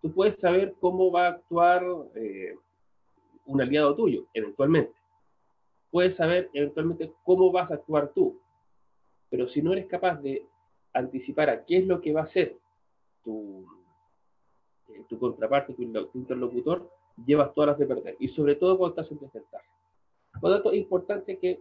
Tú 0.00 0.12
puedes 0.12 0.36
saber 0.40 0.74
cómo 0.80 1.12
va 1.12 1.26
a 1.26 1.30
actuar 1.30 1.84
eh, 2.16 2.56
un 3.46 3.60
aliado 3.60 3.94
tuyo, 3.94 4.26
eventualmente. 4.34 4.94
Puedes 5.90 6.16
saber 6.16 6.50
eventualmente 6.52 7.12
cómo 7.24 7.52
vas 7.52 7.70
a 7.70 7.74
actuar 7.74 8.12
tú, 8.14 8.40
pero 9.28 9.48
si 9.48 9.62
no 9.62 9.72
eres 9.72 9.86
capaz 9.86 10.16
de 10.22 10.46
anticipar 10.94 11.50
a 11.50 11.64
qué 11.64 11.78
es 11.78 11.86
lo 11.86 12.00
que 12.00 12.12
va 12.12 12.22
a 12.22 12.24
hacer 12.24 12.58
tu, 13.24 13.66
eh, 14.88 15.04
contraparte, 15.18 15.74
tu, 15.74 15.82
interlocutor, 16.14 16.90
llevas 17.26 17.52
todas 17.54 17.68
las 17.70 17.78
de 17.78 17.86
perder. 17.86 18.16
Y 18.18 18.28
sobre 18.28 18.56
todo 18.56 18.78
cuando 18.78 19.00
estás 19.00 19.12
en 19.12 19.24
desventaja. 19.24 19.64
Por 20.40 20.50
lo 20.50 20.56
tanto, 20.56 20.72
es 20.72 20.78
importante 20.78 21.38
que 21.38 21.60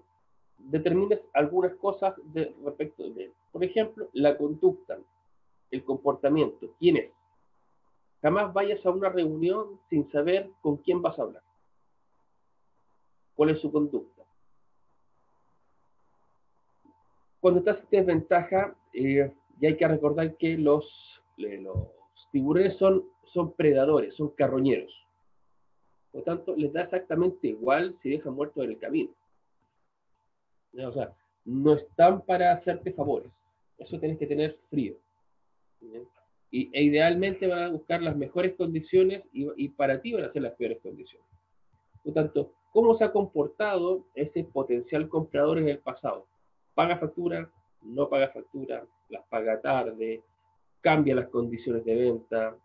determines 0.57 1.19
algunas 1.33 1.75
cosas 1.75 2.15
de, 2.33 2.55
respecto 2.63 3.09
de, 3.09 3.33
por 3.51 3.63
ejemplo, 3.63 4.07
la 4.13 4.37
conducta, 4.37 4.97
el 5.71 5.83
comportamiento, 5.83 6.73
quién 6.79 6.97
es. 6.97 7.11
Jamás 8.21 8.53
vayas 8.53 8.85
a 8.85 8.91
una 8.91 9.09
reunión 9.09 9.79
sin 9.89 10.09
saber 10.11 10.49
con 10.61 10.77
quién 10.77 11.01
vas 11.01 11.17
a 11.17 11.23
hablar 11.23 11.43
cuál 13.41 13.49
es 13.49 13.59
su 13.59 13.71
conducta. 13.71 14.23
Cuando 17.39 17.61
estás 17.61 17.79
en 17.79 17.89
desventaja, 17.89 18.75
eh, 18.93 19.31
y 19.59 19.65
hay 19.65 19.77
que 19.77 19.87
recordar 19.87 20.37
que 20.37 20.59
los, 20.59 20.85
los 21.37 21.89
tiburones 22.31 22.77
son, 22.77 23.03
son 23.33 23.53
predadores, 23.53 24.13
son 24.13 24.29
carroñeros. 24.35 24.93
Por 26.11 26.23
tanto, 26.23 26.55
les 26.55 26.71
da 26.71 26.83
exactamente 26.83 27.47
igual 27.47 27.97
si 28.03 28.11
dejan 28.11 28.35
muertos 28.35 28.63
en 28.63 28.69
el 28.69 28.77
camino. 28.77 29.09
O 30.77 30.91
sea, 30.91 31.11
no 31.43 31.73
están 31.73 32.21
para 32.21 32.53
hacerte 32.53 32.93
favores. 32.93 33.31
Eso 33.79 33.99
tienes 33.99 34.19
que 34.19 34.27
tener 34.27 34.59
frío. 34.69 34.97
Y, 36.51 36.69
e 36.73 36.83
idealmente 36.83 37.47
van 37.47 37.63
a 37.63 37.69
buscar 37.69 38.03
las 38.03 38.15
mejores 38.15 38.53
condiciones 38.53 39.23
y, 39.33 39.47
y, 39.55 39.69
para 39.69 39.99
ti 39.99 40.13
van 40.13 40.25
a 40.25 40.31
ser 40.31 40.43
las 40.43 40.53
peores 40.53 40.79
condiciones. 40.79 41.27
Por 42.03 42.13
tanto, 42.13 42.53
¿Cómo 42.71 42.97
se 42.97 43.03
ha 43.03 43.11
comportado 43.11 44.05
ese 44.15 44.45
potencial 44.45 45.09
comprador 45.09 45.57
en 45.57 45.67
el 45.67 45.79
pasado? 45.79 46.25
¿Paga 46.73 46.97
factura? 46.97 47.49
¿No 47.81 48.07
paga 48.07 48.29
factura? 48.29 48.85
¿Las 49.09 49.25
paga 49.27 49.59
tarde? 49.59 50.23
¿Cambia 50.79 51.15
las 51.15 51.27
condiciones 51.27 51.83
de 51.83 51.95
venta? 51.95 52.55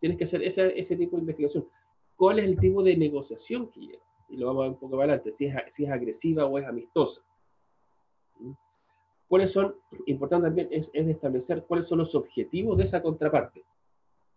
Tienes 0.00 0.18
que 0.18 0.24
hacer 0.24 0.42
ese, 0.42 0.96
tipo 0.96 1.16
de 1.16 1.22
investigación. 1.22 1.66
¿Cuál 2.14 2.40
es 2.40 2.44
el 2.44 2.58
tipo 2.58 2.82
de 2.82 2.96
negociación 2.96 3.70
que 3.70 3.80
lleva? 3.80 4.02
Y 4.28 4.36
lo 4.36 4.46
vamos 4.48 4.60
a 4.60 4.64
ver 4.64 4.72
un 4.72 4.80
poco 4.80 4.96
más 4.96 5.04
adelante, 5.04 5.34
si 5.38 5.46
es, 5.46 5.54
si 5.76 5.84
es 5.84 5.90
agresiva 5.90 6.44
o 6.44 6.58
es 6.58 6.66
amistosa. 6.66 7.20
¿Mm? 8.38 8.52
¿Cuáles 9.28 9.52
son, 9.52 9.74
importante 10.06 10.46
también 10.48 10.68
es 10.70 10.88
establecer 10.92 11.64
cuáles 11.64 11.88
son 11.88 11.98
los 11.98 12.14
objetivos 12.14 12.76
de 12.76 12.84
esa 12.84 13.02
contraparte? 13.02 13.64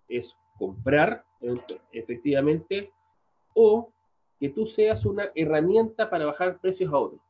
Es 0.07 0.33
comprar, 0.57 1.23
efectivamente, 1.91 2.91
o 3.53 3.91
que 4.39 4.49
tú 4.49 4.65
seas 4.67 5.05
una 5.05 5.31
herramienta 5.35 6.09
para 6.09 6.25
bajar 6.25 6.59
precios 6.59 6.91
a 6.93 6.97
otros. 6.97 7.21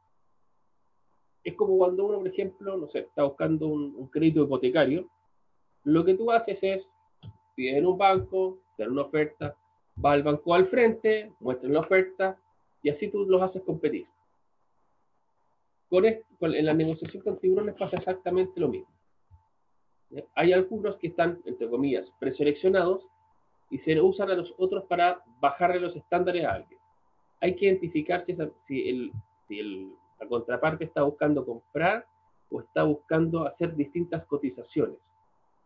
Es 1.44 1.56
como 1.56 1.77
cuando 1.77 2.06
uno, 2.06 2.19
por 2.19 2.27
ejemplo, 2.27 2.77
no 2.77 2.88
sé, 2.90 2.99
está 2.99 3.23
buscando 3.23 3.68
un, 3.68 4.07
crédito 4.10 4.44
hipotecario, 4.44 5.10
lo 5.86 6.06
que 6.06 6.14
tú 6.14 6.31
haces 6.31 6.60
es, 6.61 6.86
pides 7.56 7.77
en 7.77 7.88
un 7.88 7.98
banco, 7.98 8.60
te 8.77 8.84
dan 8.84 8.91
una 8.91 9.03
oferta, 9.03 9.56
va 10.03 10.11
al 10.11 10.23
banco 10.23 10.53
al 10.53 10.68
frente, 10.68 11.34
muestran 11.40 11.73
la 11.73 11.80
oferta, 11.80 12.38
y 12.84 12.90
así 12.90 13.07
tú 13.07 13.26
los 13.26 13.41
haces 13.41 13.64
competir. 13.64 14.06
Con, 15.90 16.06
en 16.06 16.65
la 16.65 16.73
negociación 16.73 17.23
con 17.23 17.40
tiburones 17.40 17.76
pasa 17.76 17.98
exactamente 17.98 18.60
lo 18.60 18.68
mismo. 18.68 18.94
Hay 20.36 20.53
algunos 20.53 20.98
que 20.98 21.07
están, 21.07 21.41
entre 21.45 21.69
comillas, 21.69 22.06
preseleccionados 22.19 23.03
y 23.72 23.80
se 23.80 23.99
usan 23.99 24.30
a 24.30 24.36
los 24.36 24.53
otros 24.57 24.86
para 24.86 25.23
bajarle 25.40 25.80
los 25.80 25.95
estándares 25.95 26.45
a 26.45 26.53
alguien 26.53 26.78
hay 27.41 27.56
que 27.56 27.66
identificar 27.66 28.26
si, 28.68 28.90
el, 28.90 29.94
la 30.20 30.28
contraparte 30.28 30.86
está 30.86 31.03
buscando 31.03 31.45
comprar 31.45 32.06
o 32.52 32.61
está 32.61 32.84
buscando 32.84 33.45
hacer 33.45 33.76
distintas 33.76 34.26
cotizaciones. 34.26 34.98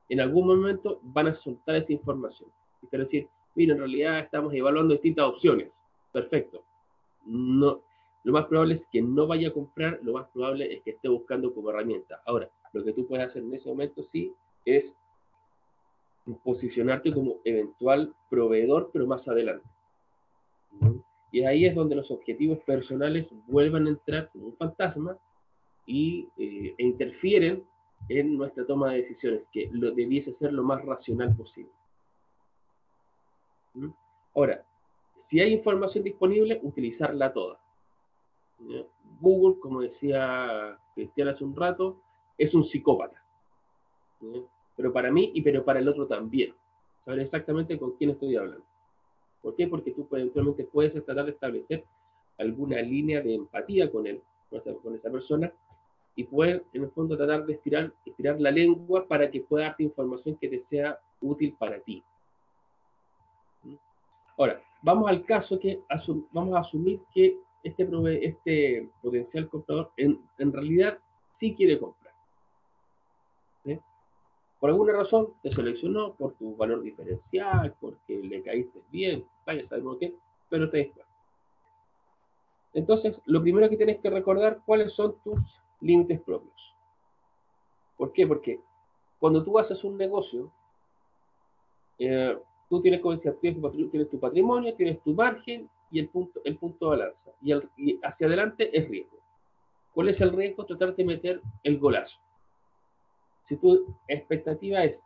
En 0.09 0.19
algún 0.19 0.47
momento 0.47 0.99
van 1.03 1.27
a 1.27 1.35
soltar 1.35 1.75
esa 1.75 1.93
información. 1.93 2.49
Y 2.81 2.97
decir, 2.97 3.27
mira, 3.55 3.73
en 3.73 3.79
realidad 3.79 4.19
estamos 4.19 4.53
evaluando 4.53 4.93
distintas 4.93 5.25
opciones. 5.25 5.69
Perfecto. 6.11 6.63
No, 7.25 7.81
lo 8.23 8.33
más 8.33 8.45
probable 8.45 8.75
es 8.75 8.81
que 8.91 9.01
no 9.01 9.25
vaya 9.27 9.49
a 9.49 9.53
comprar, 9.53 9.99
lo 10.03 10.13
más 10.13 10.27
probable 10.29 10.73
es 10.73 10.83
que 10.83 10.91
esté 10.91 11.07
buscando 11.07 11.53
como 11.53 11.69
herramienta. 11.69 12.21
Ahora, 12.25 12.49
lo 12.73 12.83
que 12.83 12.93
tú 12.93 13.07
puedes 13.07 13.27
hacer 13.27 13.43
en 13.43 13.53
ese 13.53 13.69
momento 13.69 14.05
sí 14.11 14.33
es 14.65 14.85
posicionarte 16.43 17.13
como 17.13 17.37
eventual 17.43 18.13
proveedor, 18.29 18.89
pero 18.93 19.07
más 19.07 19.27
adelante. 19.27 19.67
Y 21.33 21.43
ahí 21.45 21.65
es 21.65 21.73
donde 21.73 21.95
los 21.95 22.11
objetivos 22.11 22.59
personales 22.59 23.25
vuelven 23.47 23.87
a 23.87 23.89
entrar 23.89 24.29
como 24.29 24.45
un 24.45 24.55
fantasma 24.55 25.17
y, 25.87 26.29
eh, 26.37 26.75
e 26.77 26.83
interfieren 26.83 27.63
en 28.07 28.37
nuestra 28.37 28.67
toma 28.67 28.91
de 28.91 29.01
decisiones, 29.01 29.41
que 29.51 29.67
lo 29.73 29.89
debiese 29.91 30.35
ser 30.35 30.53
lo 30.53 30.61
más 30.63 30.85
racional 30.85 31.35
posible. 31.35 31.71
Ahora, 34.35 34.63
si 35.27 35.39
hay 35.39 35.53
información 35.53 36.03
disponible, 36.03 36.59
utilizarla 36.61 37.33
toda. 37.33 37.59
Google, 39.19 39.59
como 39.59 39.81
decía 39.81 40.77
Cristian 40.93 41.29
hace 41.29 41.43
un 41.43 41.55
rato, 41.55 41.99
es 42.37 42.53
un 42.53 42.63
psicópata. 42.63 43.19
Pero 44.75 44.93
para 44.93 45.11
mí 45.11 45.31
y 45.33 45.41
pero 45.41 45.65
para 45.65 45.79
el 45.79 45.87
otro 45.87 46.05
también. 46.05 46.53
Saber 47.05 47.21
exactamente 47.21 47.79
con 47.79 47.93
quién 47.97 48.11
estoy 48.11 48.35
hablando. 48.35 48.72
¿Por 49.43 49.55
qué? 49.55 49.67
Porque 49.67 49.91
tú 49.91 50.07
eventualmente 50.11 50.63
puedes 50.63 50.93
tratar 50.93 51.25
de 51.25 51.31
establecer 51.31 51.83
alguna 52.39 52.81
línea 52.81 53.21
de 53.21 53.35
empatía 53.35 53.91
con 53.91 54.07
él, 54.07 54.21
con 54.49 54.95
esa 54.95 55.11
persona, 55.11 55.53
y 56.15 56.23
puedes, 56.23 56.61
en 56.73 56.83
el 56.83 56.91
fondo, 56.91 57.17
tratar 57.17 57.45
de 57.45 57.53
estirar, 57.53 57.91
estirar 58.05 58.39
la 58.39 58.51
lengua 58.51 59.05
para 59.07 59.29
que 59.29 59.41
pueda 59.41 59.65
darte 59.65 59.83
información 59.83 60.37
que 60.37 60.47
te 60.47 60.63
sea 60.69 60.97
útil 61.21 61.55
para 61.59 61.79
ti. 61.79 62.03
Ahora, 64.37 64.61
vamos 64.81 65.09
al 65.09 65.25
caso 65.25 65.59
que 65.59 65.81
vamos 66.31 66.55
a 66.55 66.59
asumir 66.59 67.01
que 67.13 67.37
este, 67.63 67.87
este 68.25 68.89
potencial 69.01 69.49
comprador 69.49 69.91
en, 69.97 70.19
realidad 70.37 70.97
sí 71.39 71.53
quiere 71.53 71.79
comprar. 71.79 72.03
Por 74.59 74.69
alguna 74.69 74.93
razón 74.93 75.33
te 75.41 75.51
seleccionó 75.51 76.13
por 76.13 76.35
tu 76.35 76.55
valor 76.55 76.81
diferencial, 76.81 77.75
porque 77.81 78.17
le 78.17 78.41
caíste 78.41 78.81
bien, 78.91 79.25
vaya, 79.45 79.67
sabemos 79.67 79.97
qué, 79.99 80.13
pero 80.49 80.69
te 80.69 80.77
después. 80.77 81.05
Entonces, 82.73 83.15
lo 83.25 83.41
primero 83.41 83.69
que 83.69 83.77
tienes 83.77 83.99
que 83.99 84.09
recordar 84.09 84.61
cuáles 84.65 84.93
son 84.93 85.15
tus 85.23 85.39
límites 85.79 86.21
propios. 86.21 86.53
¿Por 87.97 88.11
qué? 88.13 88.25
Porque 88.25 88.59
cuando 89.19 89.43
tú 89.43 89.59
haces 89.59 89.83
un 89.83 89.97
negocio, 89.97 90.51
eh, 91.99 92.37
tú 92.69 92.81
tienes, 92.81 93.01
tienes, 93.39 94.09
tu 94.09 94.19
patrimonio, 94.19 94.73
tienes 94.73 95.01
tu 95.03 95.13
margen 95.13 95.69
y 95.91 95.99
el 95.99 96.09
punto, 96.09 96.41
el 96.43 96.57
punto 96.57 96.89
de 96.89 96.97
balanza. 96.97 97.31
Y, 97.77 97.99
hacia 98.03 98.27
adelante 98.27 98.75
es 98.77 98.89
riesgo. 98.89 99.19
¿Cuál 99.93 100.09
es 100.09 100.19
el 100.19 100.31
riesgo? 100.31 100.65
Tratar 100.65 100.95
de 100.95 101.05
meter 101.05 101.41
el 101.63 101.77
golazo. 101.77 102.17
Si 103.47 103.57
tu 103.57 103.95
expectativa 104.07 104.83
es 104.83 104.97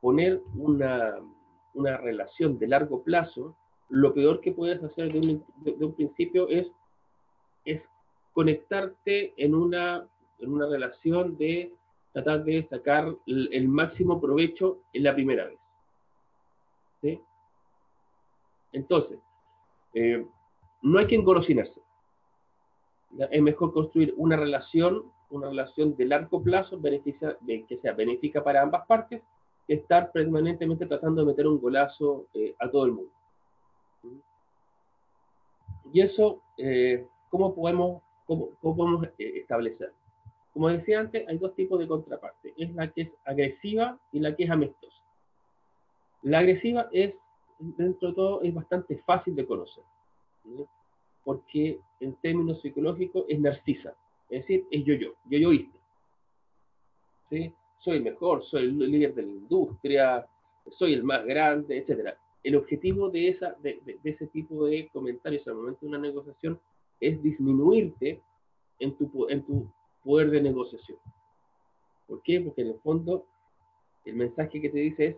poner 0.00 0.42
una, 0.56 1.14
relación 1.74 2.58
de 2.58 2.68
largo 2.68 3.02
plazo, 3.02 3.56
lo 3.88 4.14
peor 4.14 4.40
que 4.40 4.52
puedes 4.52 4.82
hacer 4.82 5.12
de 5.12 5.84
un, 5.84 5.94
principio 5.94 6.48
es, 6.48 6.68
es 7.64 7.82
conectarte 8.32 9.34
en 9.36 9.54
una, 9.54 10.06
en 10.38 10.52
una 10.52 10.68
relación 10.68 11.36
de 11.36 11.72
tratar 12.12 12.44
de 12.44 12.66
sacar 12.68 13.14
el 13.26 13.68
máximo 13.68 14.20
provecho 14.20 14.82
en 14.92 15.04
la 15.04 15.14
primera 15.14 15.46
vez. 15.46 15.60
Entonces, 18.72 19.18
eh, 19.94 20.24
no 20.82 20.98
hay 20.98 21.06
que 21.06 21.16
engolosinarse. 21.16 21.80
Es 23.30 23.42
mejor 23.42 23.72
construir 23.72 24.14
una 24.16 24.36
relación, 24.36 25.10
una 25.30 25.48
relación 25.48 25.96
de 25.96 26.04
largo 26.04 26.42
plazo, 26.42 26.78
beneficia, 26.78 27.36
que 27.46 27.78
sea 27.82 27.92
benéfica 27.92 28.44
para 28.44 28.62
ambas 28.62 28.86
partes, 28.86 29.22
que 29.70 29.76
estar 29.76 30.10
permanentemente 30.10 30.84
tratando 30.84 31.20
de 31.20 31.28
meter 31.28 31.46
un 31.46 31.60
golazo 31.60 32.26
eh, 32.34 32.56
a 32.58 32.68
todo 32.68 32.86
el 32.86 32.92
mundo. 32.92 33.12
Y 35.92 36.00
eso, 36.00 36.42
eh, 36.58 37.06
¿cómo 37.28 37.54
podemos, 37.54 38.02
cómo, 38.26 38.50
podemos 38.60 39.06
establecer? 39.16 39.92
Como 40.52 40.70
decía 40.70 40.98
antes, 40.98 41.24
hay 41.28 41.38
dos 41.38 41.54
tipos 41.54 41.78
de 41.78 41.86
contraparte. 41.86 42.52
Es 42.56 42.74
la 42.74 42.90
que 42.90 43.02
es 43.02 43.10
agresiva 43.24 43.96
y 44.10 44.18
la 44.18 44.34
que 44.34 44.42
es 44.42 44.50
amistosa. 44.50 45.04
La 46.22 46.40
agresiva 46.40 46.88
es, 46.90 47.14
dentro 47.60 48.08
de 48.08 48.14
todo, 48.16 48.42
es 48.42 48.52
bastante 48.52 49.00
fácil 49.06 49.36
de 49.36 49.46
conocer, 49.46 49.84
porque 51.22 51.78
en 52.00 52.14
términos 52.16 52.60
psicológicos 52.60 53.24
es 53.28 53.38
narcisa, 53.38 53.94
es 54.30 54.40
decir, 54.40 54.66
es 54.72 54.84
yo-yo, 54.84 55.14
yo-yoísta. 55.26 55.78
¿sí? 57.28 57.54
Soy 57.80 58.00
mejor, 58.00 58.44
soy 58.44 58.64
el 58.64 58.78
líder 58.78 59.14
de 59.14 59.22
la 59.22 59.32
industria, 59.32 60.26
soy 60.78 60.94
el 60.94 61.02
más 61.02 61.24
grande, 61.24 61.78
etc. 61.78 62.14
El 62.42 62.56
objetivo 62.56 63.10
de, 63.10 63.28
esa, 63.28 63.56
de, 63.62 63.80
ese 64.04 64.26
tipo 64.28 64.66
de 64.66 64.88
comentarios 64.92 65.46
al 65.46 65.54
momento 65.54 65.80
de 65.82 65.88
una 65.88 65.98
negociación 65.98 66.60
es 67.00 67.22
disminuirte 67.22 68.22
en 68.78 68.96
tu, 68.96 69.28
en 69.28 69.42
tu 69.44 69.70
poder 70.04 70.30
de 70.30 70.42
negociación. 70.42 70.98
¿Por 72.06 72.22
qué? 72.22 72.40
Porque 72.40 72.62
en 72.62 72.68
el 72.68 72.80
fondo 72.80 73.26
el 74.04 74.14
mensaje 74.14 74.60
que 74.60 74.68
te 74.68 74.78
dice 74.78 75.06
es, 75.06 75.16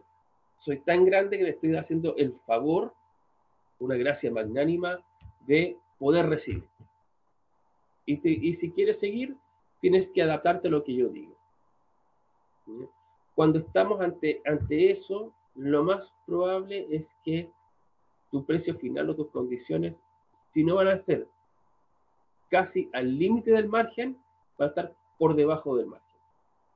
soy 0.64 0.78
tan 0.80 1.04
grande 1.04 1.38
que 1.38 1.44
le 1.44 1.50
estoy 1.50 1.74
haciendo 1.76 2.16
el 2.16 2.34
favor, 2.46 2.92
una 3.78 3.96
gracia 3.96 4.30
magnánima, 4.30 5.04
de 5.46 5.76
poder 5.98 6.26
recibir. 6.26 6.68
Y, 8.06 8.16
si 8.16 8.72
quieres 8.72 8.98
seguir, 8.98 9.36
tienes 9.80 10.08
que 10.10 10.22
adaptarte 10.22 10.68
a 10.68 10.70
lo 10.70 10.84
que 10.84 10.94
yo 10.94 11.08
digo. 11.08 11.31
Cuando 13.34 13.58
estamos 13.58 14.00
ante, 14.00 14.42
ante 14.44 14.92
eso, 14.92 15.32
lo 15.54 15.84
más 15.84 16.02
probable 16.26 16.86
es 16.90 17.06
que 17.24 17.50
tu 18.30 18.44
precio 18.44 18.74
final 18.78 19.10
o 19.10 19.16
tus 19.16 19.30
condiciones, 19.30 19.94
si 20.54 20.64
no 20.64 20.76
van 20.76 20.88
a 20.88 21.04
ser 21.04 21.28
casi 22.50 22.88
al 22.92 23.18
límite 23.18 23.52
del 23.52 23.68
margen, 23.68 24.18
van 24.58 24.68
a 24.68 24.70
estar 24.70 24.96
por 25.18 25.34
debajo 25.34 25.76
del 25.76 25.86
margen. 25.86 26.08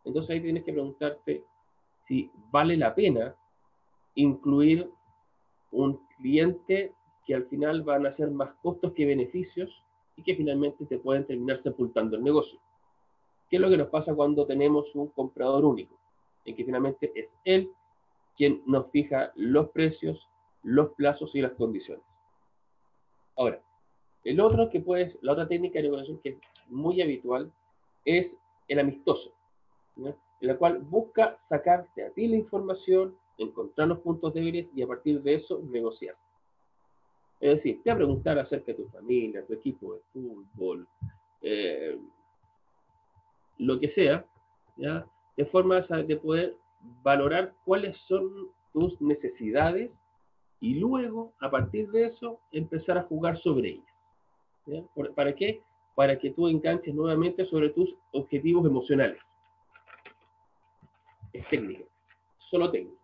Entonces 0.05 0.31
ahí 0.31 0.41
tienes 0.41 0.65
que 0.65 0.73
preguntarte 0.73 1.45
si 2.07 2.31
vale 2.51 2.77
la 2.77 2.95
pena 2.95 3.35
incluir 4.15 4.91
un 5.73 6.01
cliente 6.19 6.95
que 7.27 7.35
al 7.35 7.47
final 7.47 7.83
van 7.83 8.07
a 8.07 8.17
ser 8.17 8.31
más 8.31 8.55
costos 8.63 8.93
que 8.93 9.05
beneficios 9.05 9.71
y 10.17 10.23
que 10.23 10.37
finalmente 10.37 10.87
te 10.87 10.99
pueden 10.99 11.27
terminar 11.27 11.63
sepultando 11.63 12.17
el 12.17 12.23
negocio. 12.23 12.59
¿Qué 13.49 13.57
es 13.57 13.63
lo 13.63 13.71
que 13.71 13.77
nos 13.77 13.89
pasa 13.89 14.15
cuando 14.15 14.47
tenemos 14.47 14.95
un 14.95 15.09
comprador 15.09 15.65
único? 15.65 15.99
En 16.45 16.57
que 16.57 16.65
finalmente 16.65 17.13
es 17.15 17.29
él 17.45 17.71
quien 18.37 18.63
nos 18.67 18.91
fija 18.91 19.33
los 19.35 19.71
precios, 19.71 20.29
los 20.63 20.93
plazos 20.95 21.35
y 21.35 21.41
las 21.41 21.53
condiciones. 21.53 22.05
Ahora, 23.37 23.63
el 24.25 24.41
otro 24.41 24.69
que 24.71 24.83
la 25.23 25.33
otra 25.33 25.47
técnica 25.47 25.79
de 25.79 25.85
negociación 25.85 26.19
que 26.19 26.31
es 26.31 26.37
muy 26.69 27.01
habitual 27.01 27.53
es 28.05 28.29
el 28.69 28.79
amistoso, 28.81 29.33
en 29.97 30.15
la 30.41 30.57
cual 30.57 30.79
busca 30.79 31.39
sacarte 31.49 32.05
a 32.05 32.11
ti 32.11 32.27
la 32.27 32.37
información, 32.37 33.17
encontrar 33.39 33.89
los 33.89 34.01
puntos 34.01 34.35
débiles 34.35 34.69
y 34.75 34.83
a 34.83 34.87
partir 34.87 35.23
de 35.23 35.35
eso 35.35 35.63
negociar. 35.71 36.17
Es 37.41 37.57
decir, 37.57 37.83
te 37.83 37.91
va 37.91 37.95
a 37.95 37.99
preguntar 37.99 38.39
acerca 38.39 38.73
de 38.73 38.83
tu 38.83 38.89
familia, 38.89 39.45
tu 39.47 39.53
equipo 39.53 39.95
de 39.95 40.01
fútbol, 40.13 40.89
eh, 41.43 41.99
lo 43.59 43.79
que 43.81 43.91
sea, 43.93 44.25
¿ya? 44.77 45.07
de 45.37 45.47
forma 45.47 45.81
de 45.81 46.17
poder 46.17 46.57
valorar 47.03 47.55
cuáles 47.65 47.97
son 48.09 48.51
tus 48.73 49.01
necesidades 49.01 49.91
y 50.61 50.75
luego, 50.75 51.33
a 51.41 51.51
partir 51.51 51.91
de 51.91 52.07
eso, 52.07 52.41
empezar 52.53 52.99
a 52.99 53.03
jugar 53.03 53.39
sobre 53.39 53.69
ellas. 53.71 54.87
¿Para 55.15 55.35
qué? 55.35 55.63
Para 55.95 56.19
que 56.19 56.31
tú 56.31 56.49
enganches 56.49 56.95
nuevamente 56.95 57.47
sobre 57.47 57.71
tus 57.71 57.95
objetivos 58.13 58.67
emocionales. 58.67 59.19
Es 61.33 61.47
técnico, 61.49 61.85
solo 62.51 62.71
técnico. 62.71 62.97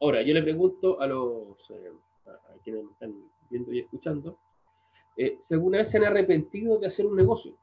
Ahora, 0.00 0.22
yo 0.22 0.32
le 0.32 0.42
pregunto 0.42 1.00
a 1.00 1.06
los 1.06 1.58
eh, 1.70 1.92
a 2.26 2.62
quienes 2.62 2.84
me 2.84 2.92
están 2.92 3.14
viendo 3.50 3.72
y 3.72 3.80
escuchando, 3.80 4.38
eh, 5.16 5.38
vez 5.48 5.90
se 5.90 5.96
han 5.98 6.04
arrepentido 6.04 6.78
de 6.78 6.86
hacer 6.86 7.04
un 7.04 7.16
negocio. 7.16 7.54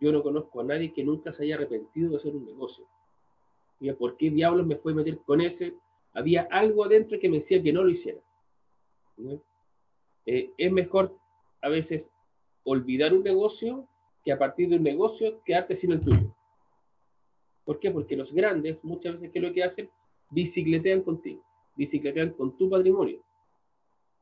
Yo 0.00 0.12
no 0.12 0.22
conozco 0.22 0.60
a 0.60 0.64
nadie 0.64 0.92
que 0.92 1.04
nunca 1.04 1.32
se 1.32 1.44
haya 1.44 1.56
arrepentido 1.56 2.10
de 2.10 2.16
hacer 2.16 2.34
un 2.34 2.46
negocio. 2.46 2.86
Mira, 3.80 3.94
¿por 3.94 4.16
qué 4.16 4.30
diablos 4.30 4.66
me 4.66 4.76
fue 4.76 4.92
a 4.92 4.96
meter 4.96 5.18
con 5.18 5.40
ese? 5.40 5.74
Había 6.14 6.42
algo 6.50 6.84
adentro 6.84 7.18
que 7.20 7.28
me 7.28 7.40
decía 7.40 7.62
que 7.62 7.72
no 7.72 7.82
lo 7.82 7.90
hiciera. 7.90 8.20
Eh, 10.26 10.50
es 10.56 10.72
mejor 10.72 11.16
a 11.62 11.68
veces 11.68 12.04
olvidar 12.64 13.14
un 13.14 13.22
negocio 13.22 13.86
que 14.24 14.32
a 14.32 14.38
partir 14.38 14.68
de 14.68 14.76
un 14.76 14.82
negocio 14.82 15.42
quedarte 15.44 15.78
sin 15.80 15.92
el 15.92 16.00
tuyo. 16.00 16.34
¿Por 17.64 17.78
qué? 17.78 17.90
Porque 17.90 18.16
los 18.16 18.32
grandes 18.32 18.82
muchas 18.82 19.14
veces, 19.14 19.32
¿qué 19.32 19.38
es 19.38 19.44
lo 19.44 19.52
que 19.52 19.64
hacen? 19.64 19.90
Bicicletean 20.30 21.02
contigo, 21.02 21.42
bicicletean 21.76 22.30
con 22.30 22.56
tu 22.56 22.70
patrimonio. 22.70 23.22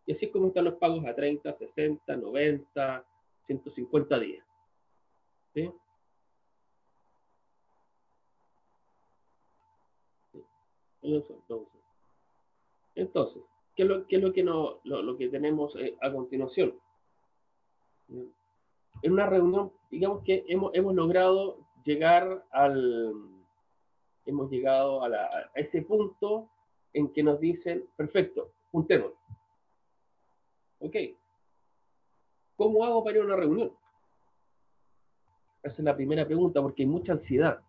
Y 0.06 0.12
así 0.12 0.26
es 0.26 0.32
como 0.32 0.48
están 0.48 0.64
los 0.64 0.74
pagos 0.74 1.04
a 1.06 1.14
30, 1.14 1.56
60, 1.56 2.16
90, 2.16 3.04
150 3.46 4.18
días. 4.18 4.47
Entonces, 12.94 13.42
¿qué 13.74 13.82
es 13.84 13.88
lo, 13.88 14.32
que, 14.32 14.42
lo, 14.42 15.16
que 15.16 15.28
tenemos 15.28 15.74
eh, 15.76 15.96
a 16.00 16.12
continuación? 16.12 16.78
En 18.08 19.12
una 19.12 19.26
reunión, 19.26 19.72
digamos 19.90 20.24
que 20.24 20.44
hemos, 20.48 20.74
hemos 20.74 20.94
logrado 20.94 21.58
llegar 21.84 22.44
al, 22.50 23.14
hemos 24.26 24.50
llegado 24.50 25.02
a, 25.02 25.06
a, 25.06 25.50
ese 25.54 25.82
punto 25.82 26.50
en 26.92 27.12
que 27.12 27.22
nos 27.22 27.38
dicen, 27.38 27.88
perfecto, 27.96 28.52
juntemos. 28.72 29.12
Ok. 30.80 30.96
¿Cómo 32.56 32.84
hago 32.84 33.04
para 33.04 33.16
ir 33.16 33.22
a 33.22 33.26
una 33.26 33.36
reunión? 33.36 33.72
Esa 35.62 35.74
es 35.74 35.84
la 35.84 35.96
primera 35.96 36.24
pregunta, 36.24 36.62
porque 36.62 36.82
hay 36.82 36.88
mucha 36.88 37.12
ansiedad 37.12 37.60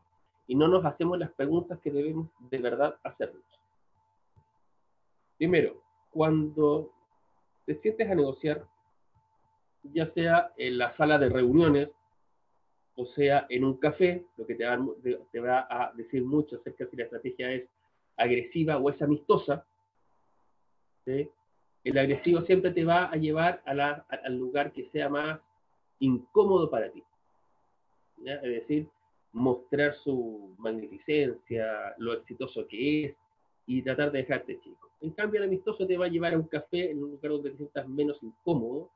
y 0.47 0.55
no 0.55 0.67
nos 0.67 0.83
hacemos 0.85 1.17
las 1.19 1.31
preguntas 1.31 1.79
que 1.79 1.91
debemos 1.91 2.29
de 2.39 2.57
verdad 2.57 2.95
hacernos. 3.03 3.43
Primero, 5.37 5.81
cuando 6.11 6.91
te 7.65 7.75
sientes 7.81 8.09
a 8.09 8.15
negociar, 8.15 8.65
ya 9.83 10.11
sea 10.13 10.51
en 10.57 10.77
la 10.77 10.95
sala 10.97 11.17
de 11.19 11.29
reuniones, 11.29 11.89
o 12.95 13.05
sea 13.05 13.45
en 13.49 13.63
un 13.63 13.77
café, 13.77 14.25
lo 14.37 14.45
que 14.45 14.55
te 14.55 15.39
va, 15.39 15.67
a 15.69 15.93
decir 15.93 16.25
mucho 16.25 16.57
acerca 16.57 16.87
si 16.87 16.97
la 16.97 17.03
estrategia 17.03 17.51
es 17.51 17.69
agresiva 18.17 18.77
o 18.77 18.89
es 18.89 19.01
amistosa, 19.01 19.65
el 21.05 21.97
agresivo 21.97 22.41
siempre 22.41 22.71
te 22.71 22.83
va 22.83 23.05
a 23.05 23.15
llevar 23.15 23.61
al 23.65 24.35
lugar 24.35 24.71
que 24.73 24.89
sea 24.89 25.09
más 25.09 25.39
incómodo 25.99 26.69
para 26.69 26.91
ti. 26.91 27.03
Es 28.25 28.41
decir, 28.41 28.87
mostrar 29.31 29.95
su 29.95 30.55
magnificencia, 30.57 31.93
lo 31.97 32.13
exitoso 32.13 32.67
que 32.67 33.05
es 33.05 33.15
y 33.65 33.81
tratar 33.81 34.11
de 34.11 34.19
dejarte 34.19 34.59
chico. 34.59 34.89
En 35.01 35.11
cambio, 35.11 35.39
el 35.39 35.47
amistoso 35.47 35.85
te 35.85 35.97
va 35.97 36.05
a 36.05 36.09
llevar 36.09 36.33
a 36.33 36.37
un 36.37 36.47
café 36.47 36.91
en 36.91 37.03
un 37.03 37.11
lugar 37.11 37.31
donde 37.31 37.51
te 37.51 37.57
sientas 37.57 37.87
menos 37.87 38.21
incómodo 38.21 38.89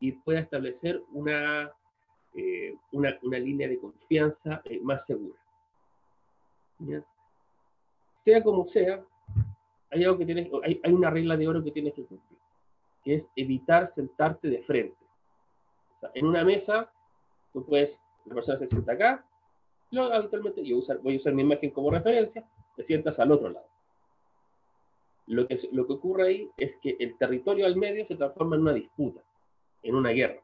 y 0.00 0.12
pueda 0.12 0.40
establecer 0.40 1.02
una, 1.12 1.72
eh, 2.34 2.74
una, 2.92 3.18
una, 3.22 3.38
línea 3.38 3.68
de 3.68 3.78
confianza 3.78 4.60
eh, 4.64 4.80
más 4.82 5.04
segura. 5.06 5.38
Sea 8.24 8.42
como 8.42 8.68
sea, 8.68 9.02
hay, 9.90 10.04
algo 10.04 10.18
que 10.18 10.26
tienes, 10.26 10.48
hay, 10.62 10.80
hay, 10.84 10.92
una 10.92 11.10
regla 11.10 11.36
de 11.36 11.48
oro 11.48 11.64
que 11.64 11.72
tienes 11.72 11.94
que 11.94 12.04
cumplir, 12.04 12.38
que 13.04 13.14
es 13.14 13.24
evitar 13.36 13.92
sentarte 13.94 14.48
de 14.48 14.62
frente. 14.64 14.96
En 16.14 16.26
una 16.26 16.44
mesa, 16.44 16.92
tú 17.52 17.64
puedes, 17.64 17.90
la 18.28 18.34
persona 18.34 18.58
se 18.58 18.68
sienta 18.68 18.92
acá, 18.92 19.24
yo 19.90 20.12
habitualmente 20.12 20.64
yo 20.64 20.80
voy 21.02 21.14
a 21.14 21.18
usar 21.18 21.32
mi 21.32 21.42
imagen 21.42 21.70
como 21.70 21.90
referencia, 21.90 22.44
te 22.76 22.84
sientas 22.84 23.18
al 23.18 23.32
otro 23.32 23.50
lado. 23.50 23.66
Lo 25.26 25.46
que, 25.46 25.68
lo 25.72 25.86
que 25.86 25.92
ocurre 25.92 26.26
ahí 26.26 26.50
es 26.56 26.76
que 26.82 26.96
el 26.98 27.16
territorio 27.18 27.66
al 27.66 27.76
medio 27.76 28.06
se 28.06 28.16
transforma 28.16 28.56
en 28.56 28.62
una 28.62 28.72
disputa, 28.72 29.20
en 29.82 29.94
una 29.94 30.10
guerra. 30.10 30.40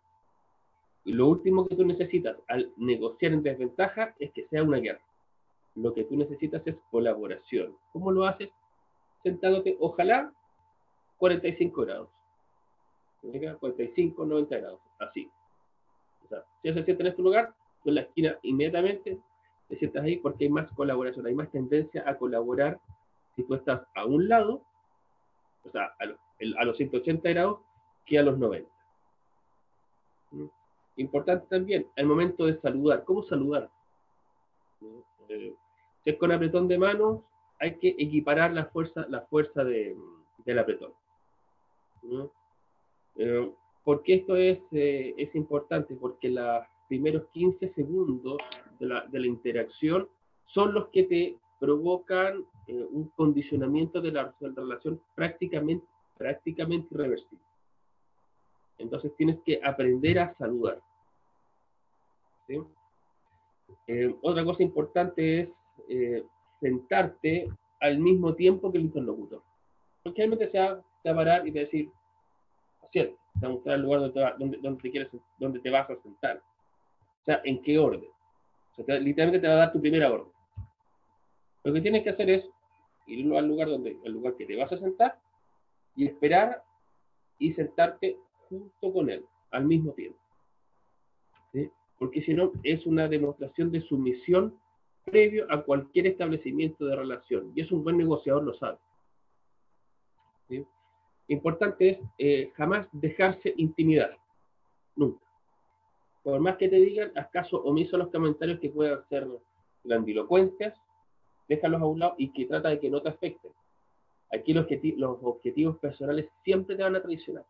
Y 1.04 1.12
lo 1.12 1.28
último 1.28 1.66
que 1.66 1.76
tú 1.76 1.84
necesitas 1.84 2.36
al 2.48 2.72
negociar 2.76 3.32
en 3.32 3.42
desventaja 3.42 4.14
es 4.18 4.32
que 4.32 4.46
sea 4.48 4.62
una 4.62 4.78
guerra. 4.78 5.02
Lo 5.74 5.92
que 5.92 6.04
tú 6.04 6.16
necesitas 6.16 6.62
es 6.66 6.76
colaboración. 6.90 7.76
¿Cómo 7.92 8.12
lo 8.12 8.24
haces? 8.24 8.50
Sentándote, 9.22 9.76
ojalá, 9.80 10.32
45 11.18 11.82
grados. 11.82 12.08
45, 13.22 14.26
90 14.26 14.58
grados, 14.58 14.80
así. 14.98 15.30
O 16.24 16.28
sea, 16.28 16.44
si 16.62 16.72
se 16.72 16.84
sienta 16.84 17.02
en 17.02 17.06
este 17.08 17.22
lugar, 17.22 17.54
en 17.90 17.94
la 17.96 18.02
esquina 18.02 18.38
inmediatamente 18.42 19.18
te 19.68 19.76
sientas 19.76 20.04
ahí 20.04 20.16
porque 20.16 20.44
hay 20.44 20.50
más 20.50 20.70
colaboración, 20.72 21.26
hay 21.26 21.34
más 21.34 21.50
tendencia 21.50 22.04
a 22.06 22.16
colaborar 22.16 22.80
si 23.36 23.42
tú 23.44 23.54
estás 23.54 23.82
a 23.94 24.04
un 24.04 24.28
lado, 24.28 24.62
o 25.64 25.70
sea, 25.70 25.94
a 25.98 26.06
los, 26.06 26.18
a 26.58 26.64
los 26.64 26.76
180 26.76 27.28
grados, 27.30 27.60
que 28.06 28.18
a 28.18 28.22
los 28.22 28.38
90. 28.38 28.70
¿Mm? 30.32 30.44
Importante 30.96 31.46
también, 31.48 31.86
al 31.96 32.06
momento 32.06 32.46
de 32.46 32.60
saludar, 32.60 33.04
¿cómo 33.04 33.24
saludar? 33.24 33.68
Eh, 35.28 35.54
si 36.04 36.10
es 36.10 36.16
con 36.16 36.30
apretón 36.30 36.68
de 36.68 36.78
manos, 36.78 37.22
hay 37.58 37.78
que 37.78 37.88
equiparar 37.98 38.52
la 38.52 38.66
fuerza, 38.66 39.06
la 39.08 39.22
fuerza 39.22 39.64
de, 39.64 39.96
del 40.44 40.58
apretón. 40.58 40.92
¿no? 42.02 42.30
Eh, 43.16 43.50
¿Por 43.82 44.02
qué 44.02 44.14
esto 44.14 44.36
es, 44.36 44.58
eh, 44.72 45.14
es 45.16 45.34
importante? 45.34 45.94
Porque 45.96 46.28
los 46.28 46.64
primeros 46.88 47.26
15 47.32 47.72
segundos 47.74 48.38
de 48.78 48.86
la, 48.86 49.06
de 49.06 49.20
la, 49.20 49.26
interacción 49.26 50.08
son 50.46 50.74
los 50.74 50.88
que 50.88 51.04
te 51.04 51.36
provocan 51.58 52.44
eh, 52.66 52.86
un 52.90 53.08
condicionamiento 53.16 54.00
de 54.00 54.12
la, 54.12 54.34
relación 54.40 55.00
prácticamente, 55.14 55.86
prácticamente 56.16 56.88
irreversible. 56.90 57.44
Entonces 58.78 59.14
tienes 59.16 59.38
que 59.44 59.60
aprender 59.62 60.18
a 60.18 60.34
saludar. 60.34 60.80
Eh, 63.86 64.14
otra 64.22 64.44
cosa 64.44 64.62
importante 64.62 65.40
es 65.40 65.48
eh, 65.88 66.24
sentarte 66.60 67.50
al 67.80 67.98
mismo 67.98 68.34
tiempo 68.34 68.70
que 68.70 68.78
el 68.78 68.84
interlocutor. 68.84 69.42
Porque 70.02 70.18
realmente 70.18 70.50
se 70.50 70.58
va, 70.58 70.82
a 71.04 71.14
parar 71.14 71.46
y 71.46 71.52
te 71.52 71.60
va 71.60 71.62
a 71.62 71.64
decir, 71.64 71.90
cierto, 72.92 73.16
te 73.40 73.46
va 73.46 73.48
a 73.48 73.54
mostrar 73.54 73.76
el 73.76 73.82
lugar 73.82 74.00
donde 74.00 74.22
va, 74.22 74.34
donde, 74.38 74.58
donde, 74.58 74.82
te 74.82 74.90
quieres, 74.90 75.10
donde 75.38 75.60
te 75.60 75.70
vas 75.70 75.88
a 75.88 75.96
sentar. 76.02 76.42
O 77.24 77.26
sea, 77.26 77.40
¿en 77.44 77.62
qué 77.62 77.78
orden? 77.78 78.10
O 78.72 78.74
sea, 78.76 78.84
te, 78.84 79.00
literalmente 79.00 79.40
te 79.40 79.48
va 79.48 79.54
a 79.54 79.58
dar 79.64 79.72
tu 79.72 79.80
primera 79.80 80.12
orden. 80.12 80.30
Lo 81.62 81.72
que 81.72 81.80
tienes 81.80 82.02
que 82.02 82.10
hacer 82.10 82.28
es 82.28 82.44
ir 83.06 83.34
al 83.34 83.48
lugar 83.48 83.68
donde, 83.68 83.96
el 84.04 84.12
lugar 84.12 84.36
que 84.36 84.44
te 84.44 84.56
vas 84.56 84.70
a 84.70 84.78
sentar 84.78 85.18
y 85.96 86.06
esperar 86.06 86.62
y 87.38 87.54
sentarte 87.54 88.18
junto 88.48 88.92
con 88.92 89.08
él 89.08 89.24
al 89.52 89.64
mismo 89.64 89.92
tiempo. 89.92 90.18
Porque 91.98 92.20
si 92.22 92.34
no, 92.34 92.52
es 92.62 92.84
una 92.84 93.08
demostración 93.08 93.70
de 93.70 93.80
sumisión 93.80 94.58
previo 95.04 95.46
a 95.50 95.62
cualquier 95.62 96.08
establecimiento 96.08 96.84
de 96.84 96.96
relación. 96.96 97.52
Y 97.54 97.62
es 97.62 97.72
un 97.72 97.84
buen 97.84 97.96
negociador, 97.96 98.42
lo 98.42 98.54
sabe. 98.54 98.76
¿Sí? 100.48 100.66
Importante 101.28 101.88
es 101.88 101.98
eh, 102.18 102.52
jamás 102.56 102.86
dejarse 102.92 103.54
intimidar. 103.56 104.18
Nunca. 104.96 105.23
Por 106.24 106.40
más 106.40 106.56
que 106.56 106.68
te 106.68 106.76
digan, 106.76 107.12
haz 107.16 107.28
caso 107.28 107.62
omiso 107.62 107.96
a 107.96 107.98
los 107.98 108.08
comentarios 108.08 108.58
que 108.58 108.70
puedan 108.70 109.06
ser 109.10 109.28
grandilocuentes, 109.84 110.72
déjalos 111.46 111.82
a 111.82 111.84
un 111.84 111.98
lado 111.98 112.14
y 112.16 112.32
que 112.32 112.46
trata 112.46 112.70
de 112.70 112.80
que 112.80 112.88
no 112.88 113.02
te 113.02 113.10
afecten. 113.10 113.52
Aquí 114.32 114.54
los, 114.54 114.64
objeti 114.64 114.92
los 114.92 115.18
objetivos 115.22 115.78
personales 115.78 116.30
siempre 116.42 116.76
te 116.76 116.82
van 116.82 116.96
a 116.96 117.02
traicionar. 117.02 117.44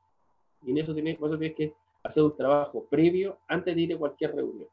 Y 0.66 0.72
en 0.72 0.78
eso 0.78 0.92
tienes, 0.92 1.14
eso 1.14 1.38
tienes 1.38 1.56
que 1.56 1.72
hacer 2.02 2.22
un 2.24 2.36
trabajo 2.36 2.84
previo 2.90 3.38
antes 3.46 3.76
de 3.76 3.80
ir 3.80 3.94
a 3.94 3.98
cualquier 3.98 4.34
reunión. 4.34 4.68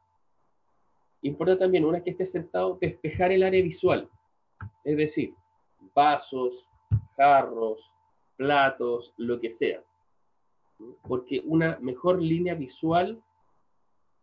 Importante 1.22 1.60
también, 1.60 1.84
una 1.84 1.98
vez 1.98 2.04
que 2.04 2.10
estés 2.10 2.32
sentado, 2.32 2.78
despejar 2.80 3.30
el 3.30 3.44
área 3.44 3.62
visual. 3.62 4.08
Es 4.82 4.96
decir, 4.96 5.32
vasos, 5.94 6.52
jarros, 7.16 7.78
platos, 8.36 9.14
lo 9.16 9.40
que 9.40 9.56
sea. 9.58 9.80
Porque 11.06 11.40
una 11.44 11.78
mejor 11.80 12.20
línea 12.20 12.56
visual 12.56 13.22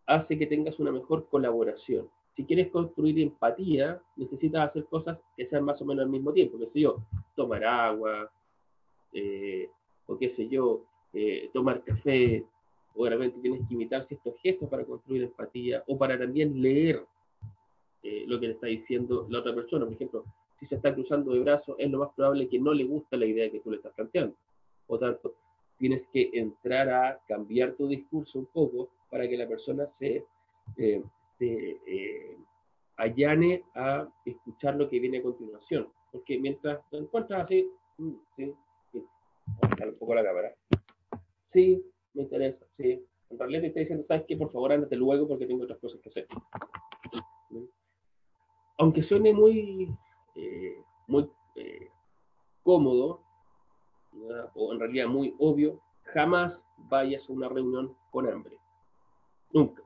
hace 0.10 0.40
que 0.40 0.48
tengas 0.48 0.80
una 0.80 0.92
mejor 0.92 1.28
colaboración. 1.30 2.10
Si 2.36 2.44
quieres 2.44 2.70
construir 2.72 3.20
empatía, 3.20 4.02
necesitas 4.16 4.70
hacer 4.70 4.86
cosas 4.86 5.20
que 5.38 5.48
sean 5.48 5.64
más 5.64 5.80
o 5.82 5.86
menos 5.86 6.04
al 6.04 6.10
mismo 6.10 6.34
tiempo. 6.34 6.58
¿Qué 6.58 6.66
sé 6.74 6.80
yo? 6.82 6.98
Tomar 7.36 7.64
agua, 7.64 8.32
eh, 9.14 9.70
o 10.08 10.18
qué 10.18 10.34
sé 10.36 10.48
yo, 10.48 10.84
eh, 11.14 11.52
tomar 11.54 11.84
café, 11.84 12.44
o 12.96 13.06
realmente 13.06 13.40
tienes 13.40 13.68
que 13.68 13.76
imitar 13.76 14.08
ciertos 14.08 14.34
gestos 14.42 14.68
para 14.68 14.84
construir 14.84 15.24
empatía, 15.24 15.84
o 15.86 15.96
para 15.98 16.18
también 16.18 16.60
leer 16.60 17.06
eh, 18.02 18.24
lo 18.28 18.40
que 18.40 18.48
le 18.48 18.54
está 18.54 18.66
diciendo 18.66 19.28
la 19.30 19.40
otra 19.40 19.54
persona. 19.54 19.86
Por 19.86 19.94
ejemplo, 19.94 20.26
si 20.60 20.66
se 20.66 20.76
está 20.76 20.94
cruzando 20.96 21.34
de 21.34 21.42
brazos, 21.42 21.76
es 21.78 21.92
lo 21.92 22.00
más 22.00 22.10
probable 22.16 22.50
que 22.50 22.58
no 22.58 22.74
le 22.74 22.84
gusta 22.84 23.16
la 23.16 23.28
idea 23.28 23.52
que 23.52 23.60
tú 23.60 23.70
le 23.70 23.78
estás 23.78 23.94
planteando. 23.94 24.36
Por 24.88 25.00
tanto, 25.00 25.36
tienes 25.78 26.02
que 26.12 26.32
entrar 26.34 26.90
a 26.90 27.20
cambiar 27.28 27.74
tu 27.74 27.88
discurso 27.88 28.40
un 28.40 28.48
poco 28.48 28.90
para 29.10 29.28
que 29.28 29.38
la 29.38 29.48
persona 29.48 29.88
se, 30.00 30.26
eh, 30.78 31.04
eh, 31.40 32.38
allane 32.98 33.64
a 33.76 34.08
escuchar 34.26 34.76
lo 34.76 34.90
que 34.90 35.00
viene 35.00 35.20
a 35.20 35.24
continuación. 35.24 35.90
Porque 36.12 36.40
mientras 36.40 36.88
te 36.90 36.98
encuentras 36.98 37.46
así, 37.46 37.70
mm, 37.98 38.14
sí, 38.36 38.54
sí, 38.92 39.06
un 39.84 39.96
poco 39.96 40.16
la 40.16 40.24
cámara. 40.24 40.54
Sí, 41.54 41.84
me 42.14 42.24
interesa, 42.24 42.66
sí. 42.78 43.04
En 43.30 43.38
realidad 43.38 43.62
te 43.62 43.68
está 43.68 43.80
diciendo, 43.80 44.06
¿sabes 44.08 44.26
qué? 44.28 44.38
Por 44.38 44.52
favor, 44.52 44.72
ándate 44.72 44.96
luego 44.96 45.28
porque 45.28 45.46
tengo 45.46 45.64
otras 45.64 45.80
cosas 45.80 46.00
que 46.02 46.10
hacer. 46.10 46.28
Aunque 48.78 49.04
suene 49.04 49.34
muy, 49.34 49.94
eh, 50.36 50.84
muy 51.08 51.30
cómodo, 52.64 53.22
o 54.56 54.74
en 54.74 54.80
realidad 54.80 55.08
muy 55.08 55.36
obvio, 55.40 55.82
jamás 56.14 56.54
vayas 56.78 57.28
a 57.30 57.34
una 57.34 57.50
reunión 57.50 57.96
con 58.12 58.28
hambre. 58.28 58.59
Nunca. 59.54 59.84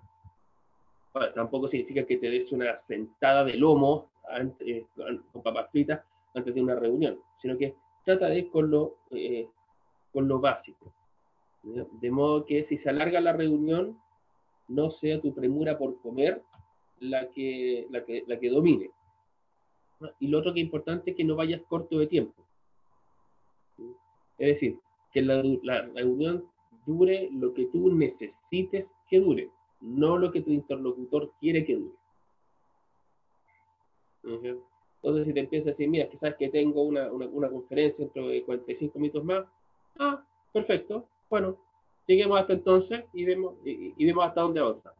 Tampoco 1.36 1.68
significa 1.68 2.06
que 2.06 2.18
te 2.18 2.30
des 2.30 2.52
una 2.52 2.82
sentada 2.88 3.44
de 3.44 3.56
lomo 3.56 4.10
antes, 4.30 4.86
con 5.32 5.44
papas 5.44 5.70
fritas 5.72 6.02
antes 6.34 6.56
de 6.56 6.62
una 6.62 6.76
reunión, 6.76 7.20
sino 7.42 7.58
que 7.58 7.76
trata 8.04 8.28
de 8.30 8.50
con 8.50 8.72
lo, 8.72 8.98
eh, 9.12 9.48
con 10.12 10.28
lo 10.28 10.40
básico. 10.40 10.92
De 11.64 12.12
modo 12.12 12.46
que 12.46 12.66
si 12.68 12.78
se 12.80 12.90
alarga 12.90 13.22
la 13.22 13.34
reunión, 13.34 13.98
no 14.68 14.92
sea 14.92 15.22
tu 15.22 15.34
premura 15.34 15.78
por 15.78 16.02
comer 16.02 16.42
la 17.00 17.30
que, 17.30 17.88
la 17.90 18.04
que, 18.04 18.24
la 18.28 18.40
que 18.40 18.50
domine. 18.50 18.90
Y 20.20 20.28
lo 20.28 20.40
otro 20.40 20.54
que 20.54 20.60
es 20.60 20.66
importante 20.66 21.12
es 21.12 21.18
que 21.18 21.24
no 21.24 21.36
vayas 21.36 21.62
corto 21.70 22.00
de 22.00 22.08
tiempo. 22.08 22.44
Es 24.38 24.56
decir, 24.56 24.80
que 25.12 25.22
la 25.22 25.82
reunión 25.94 26.46
dure 26.86 27.30
lo 27.32 27.54
que 27.54 27.68
tú 27.68 27.94
necesites 27.94 28.88
que 29.14 29.20
dure, 29.20 29.52
no 29.80 30.18
lo 30.18 30.32
que 30.32 30.42
tu 30.42 30.50
interlocutor 30.50 31.34
quiere 31.40 31.64
que 31.64 31.76
dure. 31.76 31.94
Entonces, 34.24 35.28
si 35.28 35.34
te 35.34 35.40
empiezas 35.40 35.68
a 35.68 35.70
decir, 35.70 35.88
mira, 35.88 36.10
quizás 36.10 36.36
que 36.36 36.50
tengo 36.50 36.82
una, 36.82 37.12
una, 37.12 37.48
conferencia 37.48 38.04
dentro 38.06 38.28
de 38.28 38.42
45 38.44 38.98
minutos 38.98 39.24
más, 39.24 39.46
ah, 40.00 40.26
perfecto, 40.52 41.08
bueno, 41.30 41.60
lleguemos 42.08 42.40
hasta 42.40 42.54
entonces 42.54 43.06
y 43.14 43.24
vemos, 43.24 43.54
y, 43.64 44.04
vemos 44.04 44.26
hasta 44.26 44.42
dónde 44.42 44.62
avanza. 44.62 44.94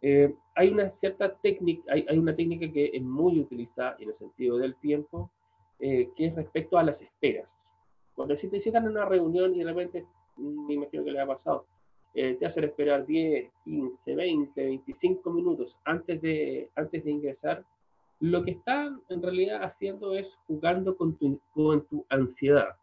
Eh, 0.00 0.32
hay 0.54 0.68
una 0.68 0.90
cierta 1.00 1.34
técnica, 1.34 1.92
hay, 1.92 2.06
hay, 2.08 2.16
una 2.16 2.36
técnica 2.36 2.72
que 2.72 2.92
es 2.94 3.02
muy 3.02 3.40
utilizada 3.40 3.96
en 3.98 4.10
el 4.10 4.18
sentido 4.18 4.56
del 4.58 4.76
tiempo, 4.76 5.32
eh, 5.80 6.10
que 6.14 6.26
es 6.26 6.36
respecto 6.36 6.78
a 6.78 6.84
las 6.84 7.00
esperas. 7.02 7.48
Cuando 8.14 8.36
si 8.36 8.46
te 8.46 8.60
citan 8.60 8.84
en 8.84 8.90
una 8.90 9.04
reunión 9.04 9.52
y 9.56 9.58
de 9.58 9.64
repente, 9.64 10.06
me 10.36 10.74
imagino 10.74 11.02
que 11.02 11.10
le 11.10 11.20
ha 11.20 11.26
pasado, 11.26 11.66
eh, 12.14 12.34
te 12.34 12.46
hacen 12.46 12.64
esperar 12.64 13.06
10, 13.06 13.50
15, 13.64 14.14
20, 14.14 14.64
25 14.64 15.30
minutos 15.30 15.76
antes 15.84 16.20
de, 16.20 16.70
antes 16.74 17.04
de 17.04 17.10
ingresar, 17.10 17.64
lo 18.20 18.44
que 18.44 18.52
están 18.52 19.00
en 19.08 19.22
realidad 19.22 19.62
haciendo 19.62 20.14
es 20.14 20.26
jugando 20.46 20.96
con 20.96 21.16
tu, 21.16 21.40
con 21.54 21.86
tu 21.86 22.04
ansiedad. 22.08 22.76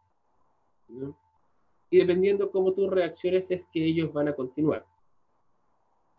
Y 1.90 1.98
dependiendo 1.98 2.50
cómo 2.50 2.72
tú 2.72 2.88
reacciones 2.88 3.44
es 3.50 3.62
que 3.72 3.84
ellos 3.84 4.12
van 4.12 4.28
a 4.28 4.34
continuar. 4.34 4.84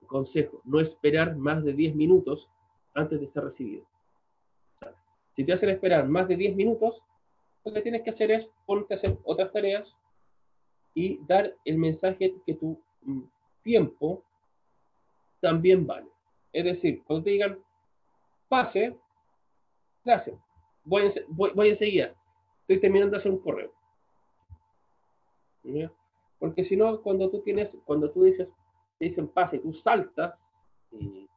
Consejo, 0.06 0.62
no 0.64 0.80
esperar 0.80 1.36
más 1.36 1.64
de 1.64 1.74
10 1.74 1.96
minutos 1.96 2.48
antes 2.94 3.20
de 3.20 3.30
ser 3.32 3.44
recibido. 3.44 3.86
Si 5.36 5.44
te 5.44 5.54
hacen 5.54 5.70
esperar 5.70 6.08
más 6.08 6.28
de 6.28 6.36
10 6.36 6.56
minutos, 6.56 7.02
lo 7.66 7.74
que 7.74 7.82
tienes 7.82 8.04
que 8.04 8.12
hacer 8.12 8.32
es 8.32 8.48
ponerte 8.66 8.94
a 8.94 8.98
hacer 8.98 9.18
otras 9.24 9.52
tareas 9.52 9.88
y 10.94 11.20
dar 11.28 11.54
el 11.66 11.78
mensaje 11.78 12.34
que 12.46 12.58
mm, 12.60 12.74
tiempo 13.64 14.24
también 15.40 15.86
vale. 15.86 16.08
Es 16.54 16.66
decir, 16.66 17.04
cuando 17.04 17.26
te 17.26 17.32
digan, 17.32 17.60
pase, 18.48 18.98
gracias, 20.04 20.38
voy, 20.84 21.14
voy, 21.28 21.70
enseguida, 21.70 22.14
estoy 22.62 22.80
terminando 22.80 23.16
de 23.16 23.20
hacer 23.20 23.32
un 23.32 23.40
correo. 23.40 23.72
Porque 26.40 26.66
si 26.66 26.78
no, 26.78 27.02
cuando 27.02 27.30
tú 27.30 27.42
tienes, 27.42 27.70
cuando 27.86 28.10
tú 28.12 28.24
dices, 28.24 28.48
te 29.00 29.06
dicen 29.06 29.28
pase, 29.28 29.60
tú 29.60 29.74
saltas, 29.74 30.36
y 30.92 31.28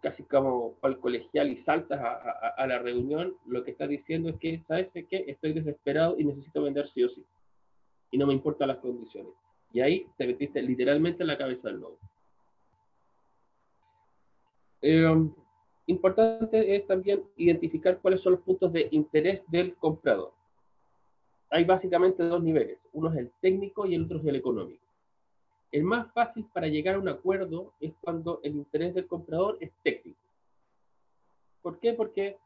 casi 0.00 0.24
como 0.24 0.74
al 0.82 0.98
colegial 0.98 1.50
y 1.50 1.62
saltas 1.62 2.00
a, 2.00 2.66
la 2.66 2.78
reunión, 2.78 3.36
lo 3.46 3.64
que 3.64 3.70
estás 3.70 3.88
diciendo 3.88 4.30
es 4.30 4.36
que, 4.36 4.62
¿sabes 4.66 4.88
qué? 4.92 5.24
Estoy 5.28 5.52
desesperado 5.52 6.18
y 6.18 6.24
necesito 6.24 6.62
vender 6.62 6.88
sí 6.92 7.04
o 7.04 7.08
sí. 7.08 7.24
Y 8.10 8.18
no 8.18 8.26
me 8.26 8.34
importan 8.34 8.68
las 8.68 8.78
condiciones. 8.78 9.32
Y 9.76 9.80
ahí 9.82 10.06
te 10.16 10.26
metiste 10.26 10.62
literalmente 10.62 11.22
en 11.22 11.26
la 11.26 11.36
cabeza 11.36 11.68
del 11.68 11.80
lobo. 11.80 11.98
Eh, 14.80 15.30
importante 15.84 16.74
es 16.74 16.86
también 16.86 17.22
identificar 17.36 17.98
cuáles 17.98 18.22
son 18.22 18.32
los 18.32 18.40
puntos 18.40 18.72
de 18.72 18.88
interés 18.92 19.42
del 19.48 19.74
comprador. 19.74 20.32
Hay 21.50 21.64
básicamente 21.64 22.22
dos 22.22 22.42
niveles. 22.42 22.78
Uno 22.94 23.12
es 23.12 23.18
el 23.18 23.30
técnico 23.42 23.84
y 23.84 23.94
el 23.94 24.04
otro 24.04 24.16
es 24.16 24.24
el 24.24 24.36
económico. 24.36 24.82
El 25.70 25.82
más 25.82 26.10
fácil 26.14 26.46
para 26.54 26.68
llegar 26.68 26.94
a 26.94 26.98
un 26.98 27.10
acuerdo 27.10 27.74
es 27.78 27.92
cuando 28.00 28.40
el 28.44 28.56
interés 28.56 28.94
del 28.94 29.06
comprador 29.06 29.58
es 29.60 29.70
técnico. 29.82 30.18
¿Por 31.60 31.78
qué? 31.80 31.92
Porque 31.92 32.38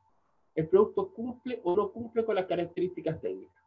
el 0.57 0.67
producto 0.67 1.13
cumple 1.13 1.61
o 1.63 1.77
no 1.77 1.93
cumple 1.93 2.25
con 2.25 2.35
las 2.35 2.47
características 2.47 3.21
técnicas. 3.21 3.63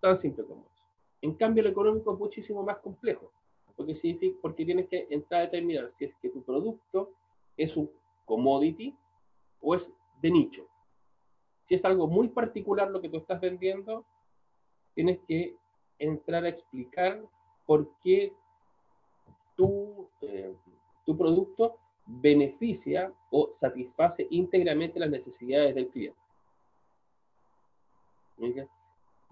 Tan 0.00 0.20
simple 0.20 0.42
como 0.44 0.62
eso. 0.62 0.79
En 1.22 1.34
cambio, 1.34 1.62
el 1.62 1.70
económico 1.70 2.12
es 2.12 2.18
muchísimo 2.18 2.62
más 2.62 2.78
complejo, 2.78 3.30
porque, 3.76 4.34
porque 4.40 4.64
tienes 4.64 4.88
que 4.88 5.06
entrar 5.10 5.42
a 5.42 5.44
determinar 5.44 5.92
si 5.98 6.06
es 6.06 6.14
que 6.22 6.30
tu 6.30 6.42
producto 6.42 7.12
es 7.56 7.76
un 7.76 7.90
commodity 8.24 8.96
o 9.60 9.74
es 9.74 9.82
de 10.22 10.30
nicho. 10.30 10.66
Si 11.68 11.74
es 11.74 11.84
algo 11.84 12.06
muy 12.06 12.28
particular 12.28 12.90
lo 12.90 13.00
que 13.00 13.08
tú 13.08 13.18
estás 13.18 13.40
vendiendo, 13.40 14.04
tienes 14.94 15.18
que 15.28 15.56
entrar 15.98 16.44
a 16.44 16.48
explicar 16.48 17.22
por 17.66 17.88
qué 18.02 18.32
eh, 20.22 20.54
tu, 21.04 21.16
producto 21.18 21.76
beneficia 22.06 23.12
o 23.30 23.50
satisface 23.60 24.26
íntegramente 24.30 24.98
las 24.98 25.10
necesidades 25.10 25.74
del 25.74 25.88
cliente. 25.88 26.18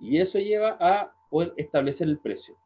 Y 0.00 0.18
eso 0.18 0.38
lleva 0.38 0.76
a 0.80 1.12
poder 1.30 1.52
establecer 1.56 2.08
el 2.08 2.18
precio. 2.18 2.56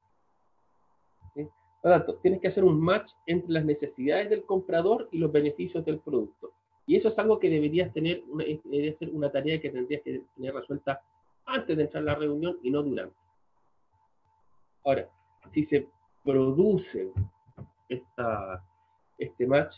Por 1.35 1.91
lo 1.91 1.97
tanto, 1.97 2.15
tienes 2.17 2.41
que 2.41 2.49
hacer 2.49 2.63
un 2.63 2.81
match 2.81 3.11
entre 3.27 3.51
las 3.51 3.65
necesidades 3.65 4.31
del 4.31 4.45
comprador 4.45 5.09
y 5.11 5.19
los 5.19 5.33
beneficios 5.33 5.85
del 5.85 5.99
producto. 5.99 6.53
Y 6.87 6.97
eso 6.97 7.09
es 7.09 7.19
algo 7.19 7.41
que 7.41 7.51
deberías 7.51 7.93
tener, 7.93 8.23
una, 8.29 8.45
debería 8.45 8.97
ser 8.99 9.11
una 9.11 9.31
tarea 9.31 9.61
que 9.61 9.71
tendrías 9.71 10.03
que 10.03 10.23
tener 10.37 10.55
resuelta 10.55 11.03
antes 11.45 11.77
de 11.77 11.83
entrar 11.83 12.03
a 12.05 12.07
la 12.07 12.15
reunión 12.15 12.59
y 12.63 12.71
no 12.71 12.83
durante. 12.83 13.17
Ahora, 14.85 15.09
si 15.53 15.67
se 15.67 15.89
produce 16.25 17.11
esta, 17.89 18.65
este 19.19 19.47
match, 19.47 19.75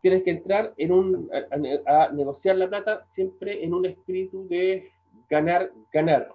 tienes 0.00 0.22
que 0.22 0.30
entrar 0.30 0.74
en 0.76 0.92
un, 0.92 1.30
a, 1.86 2.08
negociar 2.12 2.56
la 2.56 2.68
plata 2.68 3.06
siempre 3.14 3.64
en 3.64 3.74
un 3.74 3.86
espíritu 3.86 4.46
de 4.48 4.92
ganar, 5.28 5.72
ganar. 5.92 6.32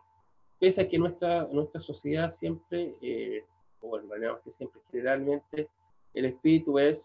Pese 0.61 0.81
a 0.81 0.87
que 0.87 0.97
nuestra, 0.97 1.47
nuestra 1.51 1.81
sociedad 1.81 2.33
siempre, 2.39 2.95
eh, 3.01 3.43
o 3.81 3.89
bueno, 3.89 4.39
que 4.45 4.51
siempre 4.53 4.79
generalmente, 4.91 5.67
el 6.13 6.25
espíritu 6.25 6.79
es 6.79 6.99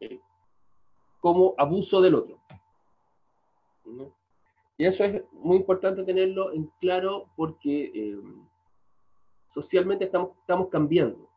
eh, 0.00 0.20
como 1.20 1.54
abuso 1.56 2.02
del 2.02 2.16
otro. 2.16 2.38
Y 4.76 4.84
eso 4.84 5.04
es 5.04 5.22
muy 5.32 5.56
importante 5.56 6.02
tenerlo 6.04 6.52
en 6.52 6.70
claro 6.80 7.28
porque 7.36 7.90
eh, 7.94 8.20
socialmente 9.54 10.04
estamos, 10.04 10.36
estamos 10.40 10.68
cambiando 10.68 11.30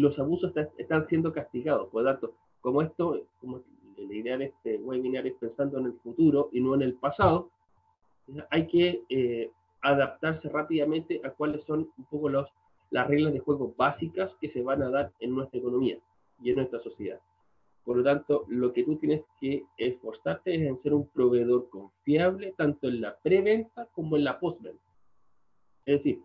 los 0.00 0.18
abusos 0.18 0.52
están 0.78 1.06
siendo 1.08 1.32
castigados. 1.32 1.88
Por 1.90 2.02
lo 2.02 2.12
tanto, 2.12 2.34
como 2.60 2.82
esto, 2.82 3.20
como 3.40 3.62
la 3.96 4.14
idea 4.14 4.38
de 4.38 4.46
este 4.46 4.78
webinar 4.78 5.26
es 5.26 5.34
pensando 5.34 5.78
en 5.78 5.86
el 5.86 5.92
futuro 6.00 6.48
y 6.52 6.60
no 6.60 6.74
en 6.74 6.82
el 6.82 6.94
pasado, 6.94 7.50
hay 8.50 8.66
que 8.66 9.02
eh, 9.08 9.50
adaptarse 9.82 10.48
rápidamente 10.48 11.20
a 11.24 11.30
cuáles 11.30 11.64
son 11.64 11.90
un 11.96 12.04
poco 12.04 12.28
los, 12.28 12.48
las 12.90 13.06
reglas 13.08 13.32
de 13.32 13.40
juego 13.40 13.74
básicas 13.76 14.32
que 14.40 14.50
se 14.50 14.62
van 14.62 14.82
a 14.82 14.90
dar 14.90 15.12
en 15.20 15.34
nuestra 15.34 15.58
economía 15.58 15.98
y 16.42 16.50
en 16.50 16.56
nuestra 16.56 16.80
sociedad. 16.80 17.20
Por 17.84 17.96
lo 17.96 18.04
tanto, 18.04 18.44
lo 18.48 18.72
que 18.72 18.84
tú 18.84 18.96
tienes 18.96 19.22
que 19.40 19.64
esforzarte 19.76 20.54
es 20.54 20.62
en 20.62 20.82
ser 20.82 20.94
un 20.94 21.08
proveedor 21.08 21.70
confiable 21.70 22.54
tanto 22.56 22.88
en 22.88 23.00
la 23.00 23.16
preventa 23.16 23.86
como 23.92 24.16
en 24.16 24.24
la 24.24 24.38
postventa. 24.38 24.82
Es 25.86 25.98
decir, 25.98 26.20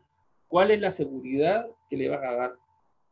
¿cuál 0.47 0.71
es 0.71 0.81
la 0.81 0.95
seguridad 0.97 1.67
que 1.89 1.97
le 1.97 2.09
vas 2.09 2.23
a 2.23 2.35
dar 2.35 2.55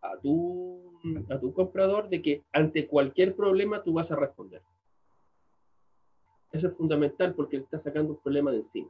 a 0.04 0.18
tu, 0.18 1.00
a 1.30 1.40
tu 1.40 1.54
comprador 1.54 2.10
de 2.10 2.22
que 2.22 2.44
ante 2.52 2.88
cualquier 2.88 3.36
problema 3.36 3.84
tú 3.84 3.94
vas 3.94 4.12
a 4.12 4.16
responder. 4.16 4.62
Eso 6.52 6.68
es 6.68 6.76
fundamental 6.76 7.34
porque 7.34 7.58
le 7.58 7.64
estás 7.64 7.82
sacando 7.84 8.14
un 8.14 8.20
problema 8.20 8.52
de 8.52 8.58
encima. 8.58 8.90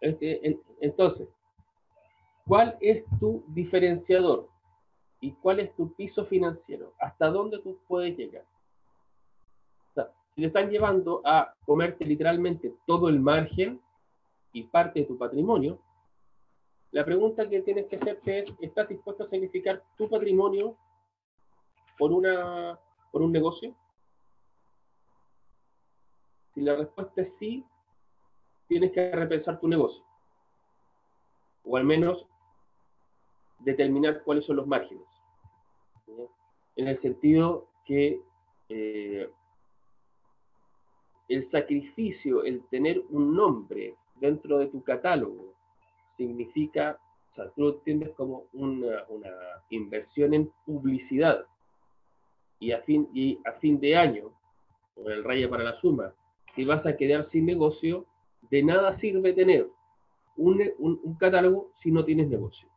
Entonces, 0.00 1.28
¿cuál 2.46 2.76
es 2.80 3.04
tu 3.20 3.44
diferenciador? 3.48 4.48
¿Y 5.20 5.32
cuál 5.32 5.60
es 5.60 5.74
tu 5.74 5.92
piso 5.94 6.24
financiero? 6.26 6.92
¿Hasta 7.00 7.28
dónde 7.28 7.58
tú 7.58 7.78
puedes 7.86 8.16
llegar? 8.16 8.44
si 10.38 10.42
te 10.42 10.46
están 10.46 10.70
llevando 10.70 11.20
a 11.24 11.52
comerte 11.66 12.04
literalmente 12.04 12.72
todo 12.86 13.08
el 13.08 13.18
margen 13.18 13.82
y 14.52 14.62
parte 14.62 15.00
de 15.00 15.06
tu 15.06 15.18
patrimonio, 15.18 15.80
la 16.92 17.04
pregunta 17.04 17.48
que 17.48 17.60
tienes 17.62 17.86
que 17.86 17.96
hacerte 17.96 18.38
es, 18.44 18.54
¿estás 18.60 18.88
dispuesto 18.88 19.24
a 19.24 19.28
sacrificar 19.28 19.82
tu 19.96 20.08
patrimonio 20.08 20.76
por, 21.98 22.12
una, 22.12 22.78
por 23.10 23.22
un 23.22 23.32
negocio? 23.32 23.74
Si 26.54 26.60
la 26.60 26.76
respuesta 26.76 27.22
es 27.22 27.32
sí, 27.40 27.66
tienes 28.68 28.92
que 28.92 29.10
repensar 29.10 29.58
tu 29.58 29.66
negocio. 29.66 30.02
O 31.64 31.76
al 31.76 31.84
menos 31.84 32.26
determinar 33.60 34.22
cuáles 34.22 34.44
son 34.44 34.56
los 34.56 34.66
márgenes. 34.66 35.04
En 36.76 36.86
el 36.86 37.00
sentido 37.00 37.68
que 37.84 38.20
eh, 38.68 39.28
el 41.28 41.50
sacrificio, 41.50 42.44
el 42.44 42.62
tener 42.68 43.02
un 43.10 43.34
nombre 43.34 43.96
dentro 44.16 44.58
de 44.58 44.66
tu 44.68 44.82
catálogo, 44.82 45.54
significa, 46.16 46.98
o 47.32 47.34
sea, 47.34 47.50
tú 47.50 47.62
lo 47.62 47.74
entiendes 47.74 48.10
como 48.14 48.44
una, 48.52 49.04
una 49.08 49.30
inversión 49.70 50.34
en 50.34 50.52
publicidad. 50.64 51.46
Y 52.60 52.72
a 52.72 52.82
fin, 52.82 53.08
y 53.12 53.38
a 53.44 53.52
fin 53.52 53.78
de 53.80 53.96
año, 53.96 54.32
con 54.94 55.10
el 55.12 55.24
raya 55.24 55.48
para 55.48 55.64
la 55.64 55.80
suma, 55.80 56.12
si 56.54 56.64
vas 56.64 56.84
a 56.86 56.96
quedar 56.96 57.28
sin 57.30 57.46
negocio, 57.46 58.06
de 58.50 58.62
nada 58.62 58.98
sirve 58.98 59.32
tener 59.32 59.68
un, 60.36 60.62
un, 60.78 61.14
catálogo 61.16 61.72
si 61.82 61.90
no 61.90 62.04
tienes 62.04 62.28
negocio. 62.28 62.68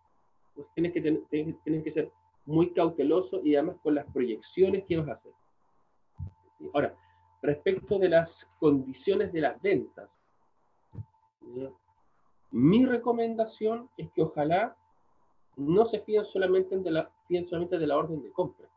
Pues 0.55 0.67
tienes 0.73 0.93
que, 0.93 1.01
tienes, 1.29 1.83
que 1.83 1.93
ser 1.93 2.11
muy 2.45 2.71
cauteloso 2.71 3.41
y 3.43 3.55
además 3.55 3.77
con 3.83 3.95
las 3.95 4.05
proyecciones 4.11 4.83
que 4.85 4.97
vas 4.97 5.09
a 5.09 5.13
hacer. 5.13 5.31
Ahora, 6.73 6.95
respecto 7.41 7.99
de 7.99 8.09
las 8.09 8.29
condiciones 8.59 9.31
de 9.31 9.41
las 9.41 9.61
ventas, 9.61 10.09
mi 12.51 12.85
recomendación 12.85 13.89
es 13.97 14.11
que 14.11 14.23
ojalá 14.23 14.75
no 15.55 15.85
se 15.87 15.99
fíen 16.01 16.25
solamente 16.25 16.77
de 16.77 16.91
la, 16.91 17.09
fíen 17.27 17.47
solamente 17.47 17.77
de 17.77 17.87
la 17.87 17.97
orden 17.97 18.21
de 18.21 18.31
compra, 18.31 18.67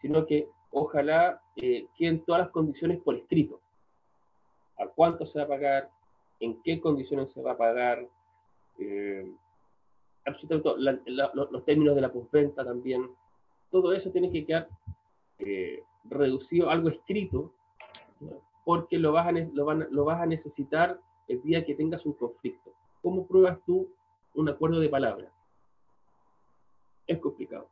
sino 0.00 0.26
que 0.26 0.48
ojalá 0.70 1.42
eh, 1.56 1.86
queden 1.96 2.24
todas 2.24 2.42
las 2.42 2.50
condiciones 2.50 3.00
por 3.02 3.16
escrito. 3.16 3.60
A 4.80 4.86
cuánto 4.88 5.26
se 5.26 5.38
va 5.38 5.44
a 5.44 5.48
pagar, 5.48 5.90
en 6.40 6.60
qué 6.62 6.80
condiciones 6.80 7.30
se 7.32 7.42
va 7.42 7.52
a 7.52 7.56
pagar, 7.56 8.06
eh, 8.78 9.30
absolutamente 10.24 10.92
los 11.34 11.64
términos 11.64 11.94
de 11.94 12.00
la 12.00 12.12
postventa 12.12 12.64
también. 12.64 13.08
Todo 13.70 13.92
eso 13.92 14.10
tiene 14.10 14.32
que 14.32 14.44
quedar 14.44 14.68
eh, 15.38 15.82
reducido 16.04 16.70
algo 16.70 16.88
escrito, 16.88 17.52
porque 18.64 18.98
lo 18.98 19.12
vas, 19.12 19.26
a, 19.26 19.32
lo, 19.32 19.64
van, 19.64 19.86
lo 19.90 20.04
vas 20.04 20.20
a 20.20 20.26
necesitar 20.26 21.00
el 21.28 21.42
día 21.42 21.64
que 21.64 21.74
tengas 21.74 22.04
un 22.04 22.12
conflicto. 22.14 22.72
¿Cómo 23.02 23.26
pruebas 23.26 23.58
tú 23.64 23.88
un 24.34 24.48
acuerdo 24.48 24.80
de 24.80 24.88
palabra? 24.88 25.30
Es 27.06 27.18
complicado. 27.18 27.68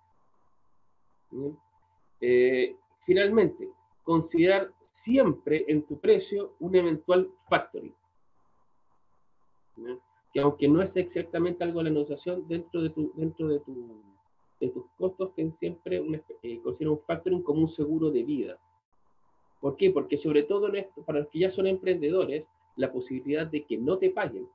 Eh, 2.20 2.76
finalmente, 3.04 3.68
considerar 4.02 4.72
siempre 5.04 5.64
en 5.68 5.82
tu 5.82 5.98
precio 5.98 6.54
un 6.60 6.74
eventual 6.76 7.30
factoring. 7.48 7.94
Que 10.32 10.40
aunque 10.40 10.68
no 10.68 10.82
es 10.82 10.94
exactamente 10.96 11.64
algo 11.64 11.78
de 11.78 11.84
la 11.84 11.90
negociación, 11.90 12.46
dentro 12.48 12.82
de, 12.82 12.90
tu, 12.90 13.12
dentro 13.14 13.48
de, 13.48 13.60
tu, 13.60 14.02
de 14.60 14.68
tus 14.68 14.84
costos, 14.98 15.34
ten 15.34 15.56
siempre 15.58 16.02
eh, 16.42 16.60
considera 16.62 16.90
un 16.90 17.00
factoring 17.00 17.42
como 17.42 17.62
un 17.62 17.70
seguro 17.74 18.10
de 18.10 18.22
vida. 18.24 18.58
¿Por 19.60 19.76
qué? 19.76 19.90
Porque 19.90 20.18
sobre 20.18 20.42
todo 20.44 20.72
esto, 20.72 21.02
para 21.02 21.20
los 21.20 21.28
que 21.28 21.40
ya 21.40 21.50
son 21.50 21.66
emprendedores, 21.66 22.44
la 22.76 22.92
posibilidad 22.92 23.46
de 23.46 23.64
que 23.64 23.76
no 23.76 23.98
te 23.98 24.10
paguen 24.10 24.48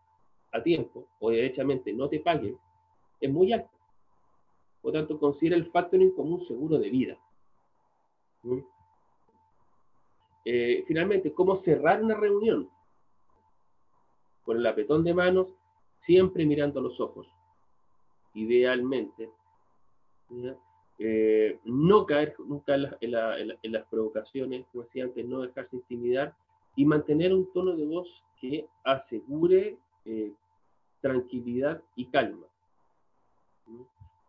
a 0.51 0.61
tiempo 0.63 1.07
o 1.19 1.31
derechamente 1.31 1.91
no 1.93 2.07
te 2.07 2.19
paguen 2.19 2.57
es 3.19 3.31
muy 3.31 3.51
alta. 3.51 3.71
Por 4.81 4.93
tanto, 4.93 5.17
considera 5.17 5.55
el 5.55 5.71
factoring 5.71 6.11
como 6.11 6.35
un 6.35 6.45
seguro 6.45 6.77
de 6.77 6.89
vida. 6.89 7.17
Eh, 10.45 10.83
finalmente, 10.87 11.33
¿cómo 11.33 11.61
cerrar 11.63 12.03
una 12.03 12.15
reunión? 12.15 12.69
Con 14.43 14.57
el 14.57 14.65
apretón 14.65 15.03
de 15.03 15.13
manos, 15.13 15.47
siempre 16.05 16.45
mirando 16.45 16.81
los 16.81 16.99
ojos. 16.99 17.27
Idealmente. 18.33 19.29
Eh, 20.99 21.59
no 21.65 22.05
caer 22.05 22.35
nunca 22.39 22.75
en, 22.75 22.83
la, 22.83 22.97
en, 23.01 23.11
la, 23.11 23.39
en, 23.39 23.47
la, 23.49 23.57
en, 23.61 23.71
las 23.71 23.85
provocaciones, 23.87 24.65
como 24.71 24.83
decía 24.83 25.05
antes, 25.05 25.25
no 25.25 25.41
dejarse 25.41 25.75
intimidar 25.75 26.35
y 26.75 26.85
mantener 26.85 27.33
un 27.33 27.51
tono 27.51 27.75
de 27.75 27.85
voz 27.85 28.07
que 28.39 28.67
asegure 28.83 29.77
eh, 30.05 30.33
tranquilidad 31.01 31.81
y 31.95 32.05
calma. 32.07 32.47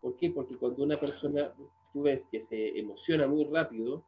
¿Por 0.01 0.17
qué? 0.17 0.31
Porque 0.31 0.57
cuando 0.57 0.83
una 0.83 0.99
persona, 0.99 1.53
tú 1.93 2.03
ves 2.03 2.23
que 2.31 2.45
se 2.47 2.79
emociona 2.79 3.27
muy 3.27 3.45
rápido, 3.45 4.05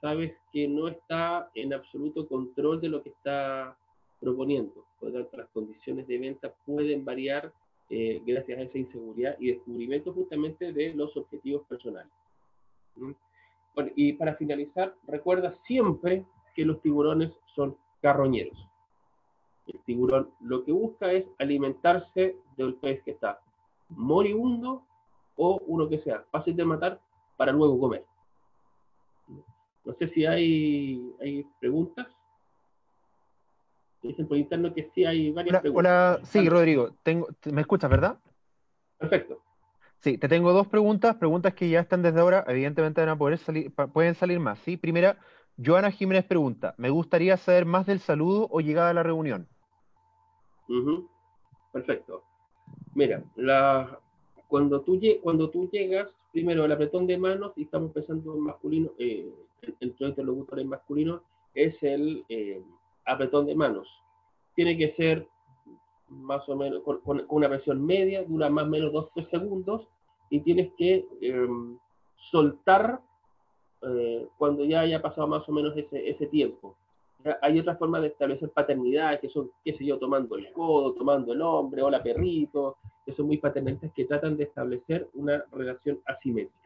sabes 0.00 0.32
que 0.52 0.66
no 0.66 0.88
está 0.88 1.50
en 1.54 1.74
absoluto 1.74 2.26
control 2.26 2.80
de 2.80 2.88
lo 2.88 3.02
que 3.02 3.10
está 3.10 3.76
proponiendo. 4.18 4.86
Por 4.98 5.12
tanto, 5.12 5.36
las 5.36 5.48
condiciones 5.50 6.06
de 6.06 6.18
venta 6.18 6.52
pueden 6.64 7.04
variar 7.04 7.52
eh, 7.88 8.22
gracias 8.24 8.58
a 8.58 8.62
esa 8.62 8.78
inseguridad 8.78 9.36
y 9.38 9.52
descubrimiento 9.52 10.12
justamente 10.12 10.72
de 10.72 10.94
los 10.94 11.16
objetivos 11.16 11.66
personales. 11.66 12.12
¿no? 12.96 13.14
Bueno, 13.74 13.90
y 13.96 14.12
para 14.14 14.36
finalizar, 14.36 14.94
recuerda 15.06 15.54
siempre 15.66 16.24
que 16.54 16.64
los 16.64 16.80
tiburones 16.82 17.32
son 17.54 17.76
carroñeros. 18.00 18.58
El 19.66 19.80
tiburón 19.84 20.30
lo 20.40 20.64
que 20.64 20.72
busca 20.72 21.12
es 21.12 21.24
alimentarse 21.38 22.36
del 22.56 22.74
pez 22.74 23.02
que 23.04 23.12
está 23.12 23.40
moribundo 23.88 24.82
o 25.36 25.60
uno 25.66 25.88
que 25.88 25.98
sea 26.00 26.24
fácil 26.30 26.56
de 26.56 26.64
matar 26.64 27.00
para 27.36 27.52
luego 27.52 27.78
comer. 27.78 28.04
No 29.84 29.94
sé 29.94 30.08
si 30.08 30.26
hay, 30.26 31.14
hay 31.20 31.46
preguntas. 31.60 32.06
Dicen 34.02 34.26
por 34.26 34.36
interno 34.36 34.72
que 34.72 34.90
sí 34.94 35.04
hay 35.04 35.30
varias 35.30 35.54
hola, 35.54 35.60
preguntas. 35.60 35.92
Hola, 35.92 36.20
sí, 36.24 36.48
Rodrigo, 36.48 36.94
tengo, 37.02 37.28
¿me 37.52 37.60
escuchas, 37.60 37.90
verdad? 37.90 38.18
Perfecto. 38.98 39.42
Sí, 39.98 40.16
te 40.16 40.28
tengo 40.28 40.52
dos 40.52 40.66
preguntas, 40.68 41.16
preguntas 41.16 41.54
que 41.54 41.68
ya 41.68 41.80
están 41.80 42.00
desde 42.00 42.20
ahora, 42.20 42.44
evidentemente 42.48 43.02
van 43.02 43.10
a 43.10 43.18
poder 43.18 43.38
salir, 43.38 43.70
pueden 43.92 44.14
salir 44.14 44.40
más, 44.40 44.58
¿sí? 44.60 44.78
Primera, 44.78 45.18
Joana 45.62 45.90
Jiménez 45.90 46.24
pregunta, 46.24 46.74
me 46.78 46.88
gustaría 46.88 47.36
saber 47.36 47.66
más 47.66 47.84
del 47.84 48.00
saludo 48.00 48.48
o 48.50 48.60
llegada 48.60 48.90
a 48.90 48.94
la 48.94 49.02
reunión. 49.02 49.46
Uh 50.68 50.72
-huh. 50.72 51.08
Perfecto. 51.72 52.22
Mira, 52.94 53.22
la, 53.36 54.00
cuando, 54.48 54.80
tú, 54.80 54.98
cuando 55.22 55.50
tú 55.50 55.68
llegas, 55.70 56.08
primero 56.32 56.64
el 56.64 56.72
apretón 56.72 57.06
de 57.06 57.18
manos, 57.18 57.52
y 57.56 57.64
estamos 57.64 57.92
pensando 57.92 58.34
en 58.34 58.40
masculino, 58.40 58.92
eh, 58.98 59.30
entre 59.80 60.08
interlocutores 60.08 60.66
masculinos, 60.66 61.22
es 61.54 61.74
el 61.82 62.24
eh, 62.28 62.62
apretón 63.04 63.46
de 63.46 63.54
manos. 63.54 63.88
Tiene 64.54 64.76
que 64.76 64.94
ser 64.94 65.26
más 66.08 66.48
o 66.48 66.56
menos 66.56 66.82
con, 66.82 67.24
una 67.28 67.48
presión 67.48 67.84
media, 67.84 68.24
dura 68.24 68.50
más 68.50 68.64
o 68.64 68.68
menos 68.68 68.92
2-3 68.92 69.30
segundos, 69.30 69.86
y 70.28 70.40
tienes 70.40 70.72
que 70.76 71.06
eh, 71.20 71.48
soltar 72.30 73.00
eh, 73.82 74.28
cuando 74.36 74.64
ya 74.64 74.80
haya 74.80 75.00
pasado 75.00 75.26
más 75.26 75.48
o 75.48 75.52
menos 75.52 75.74
ese, 75.76 76.26
tiempo. 76.26 76.76
Hay 77.42 77.58
otras 77.58 77.78
formas 77.78 78.02
de 78.02 78.08
establecer 78.08 78.50
paternidad, 78.50 79.20
que 79.20 79.28
son, 79.28 79.50
qué 79.64 79.76
sé 79.76 79.84
yo, 79.84 79.98
tomando 79.98 80.36
el 80.36 80.52
codo, 80.52 80.94
tomando 80.94 81.32
el 81.32 81.42
hombre, 81.42 81.82
hola 81.82 82.02
perrito, 82.02 82.76
que 83.04 83.12
son 83.12 83.26
muy 83.26 83.38
paternalistas 83.38 83.92
que 83.92 84.06
tratan 84.06 84.36
de 84.36 84.44
establecer 84.44 85.08
una 85.14 85.44
relación 85.52 86.00
asimétrica. 86.06 86.59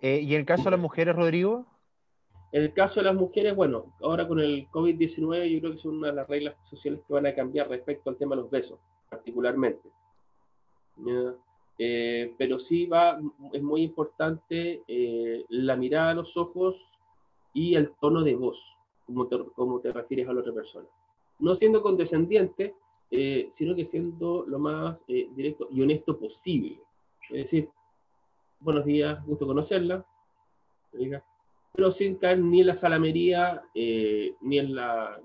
Eh, 0.00 0.20
¿Y 0.20 0.34
el 0.34 0.44
caso 0.44 0.64
de 0.64 0.72
las 0.72 0.80
mujeres, 0.80 1.14
Rodrigo? 1.14 1.66
El 2.52 2.72
caso 2.72 3.00
de 3.00 3.06
las 3.06 3.14
mujeres, 3.14 3.56
bueno, 3.56 3.94
ahora 4.00 4.28
con 4.28 4.38
el 4.38 4.68
COVID-19 4.70 5.48
yo 5.48 5.60
creo 5.60 5.72
que 5.72 5.82
son 5.82 5.96
una 5.96 6.08
de 6.08 6.14
las 6.14 6.28
reglas 6.28 6.54
sociales 6.70 7.00
que 7.06 7.12
van 7.12 7.26
a 7.26 7.34
cambiar 7.34 7.68
respecto 7.68 8.10
al 8.10 8.16
tema 8.16 8.36
de 8.36 8.42
los 8.42 8.50
besos, 8.50 8.78
particularmente. 9.10 9.88
Eh, 11.78 12.32
pero 12.38 12.60
sí 12.60 12.86
va, 12.86 13.20
es 13.52 13.62
muy 13.62 13.82
importante 13.82 14.82
eh, 14.86 15.44
la 15.48 15.74
mirada 15.74 16.10
a 16.10 16.14
los 16.14 16.36
ojos 16.36 16.76
y 17.52 17.74
el 17.74 17.90
tono 18.00 18.22
de 18.22 18.36
voz, 18.36 18.56
como 19.06 19.80
te, 19.80 19.92
refieres 19.92 20.28
a 20.28 20.32
la 20.32 20.40
otra 20.40 20.52
persona. 20.52 20.86
No 21.40 21.56
siendo 21.56 21.82
condescendiente, 21.82 22.74
sino 23.10 23.74
que 23.74 23.86
siendo 23.90 24.44
lo 24.46 24.58
más 24.58 24.96
directo 25.06 25.68
y 25.70 25.82
honesto 25.82 26.18
posible. 26.18 26.80
Es 27.30 27.44
decir, 27.44 27.68
buenos 28.60 28.84
días, 28.84 29.24
gusto 29.26 29.46
conocerla, 29.46 30.04
pero 31.72 31.92
sin 31.92 32.16
caer 32.16 32.38
ni 32.38 32.60
en 32.60 32.68
la 32.68 32.80
salamería 32.80 33.62
eh, 33.74 34.34
ni, 34.40 34.58
en 34.58 34.74
la, 34.74 35.20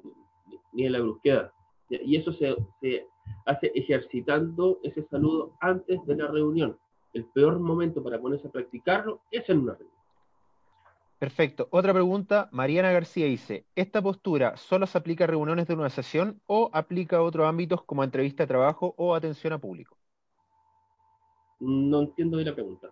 ni 0.74 0.86
en 0.86 0.92
la 0.92 1.00
brusquedad. 1.00 1.52
Y 1.90 2.16
eso 2.16 2.34
se, 2.34 2.56
se 2.82 3.08
hace 3.46 3.72
ejercitando 3.76 4.80
ese 4.84 5.04
saludo 5.10 5.54
antes 5.60 6.06
de 6.06 6.16
la 6.16 6.28
reunión. 6.28 6.78
El 7.14 7.26
peor 7.26 7.60
momento 7.60 8.04
para 8.04 8.20
ponerse 8.20 8.48
a 8.48 8.52
practicarlo 8.52 9.22
es 9.32 9.50
en 9.50 9.60
una 9.60 9.74
reunión. 9.74 10.00
Perfecto. 11.20 11.68
Otra 11.72 11.94
pregunta, 11.94 12.48
Mariana 12.54 12.94
García 12.94 13.26
dice, 13.26 13.66
¿esta 13.76 14.02
postura 14.02 14.56
solo 14.56 14.88
se 14.88 14.98
aplica 14.98 15.26
a 15.26 15.28
reuniones 15.28 15.68
de 15.68 15.74
una 15.74 15.90
sesión 15.90 16.42
o 16.48 16.70
aplica 16.72 17.18
a 17.18 17.22
otros 17.22 17.46
ámbitos 17.46 17.84
como 17.84 18.06
entrevista 18.06 18.44
de 18.44 18.48
trabajo 18.48 18.94
o 18.98 19.14
atención 19.14 19.52
a 19.52 19.60
público? 19.60 19.98
No 21.60 22.02
entiendo 22.04 22.38
de 22.38 22.46
la 22.46 22.56
pregunta. 22.56 22.90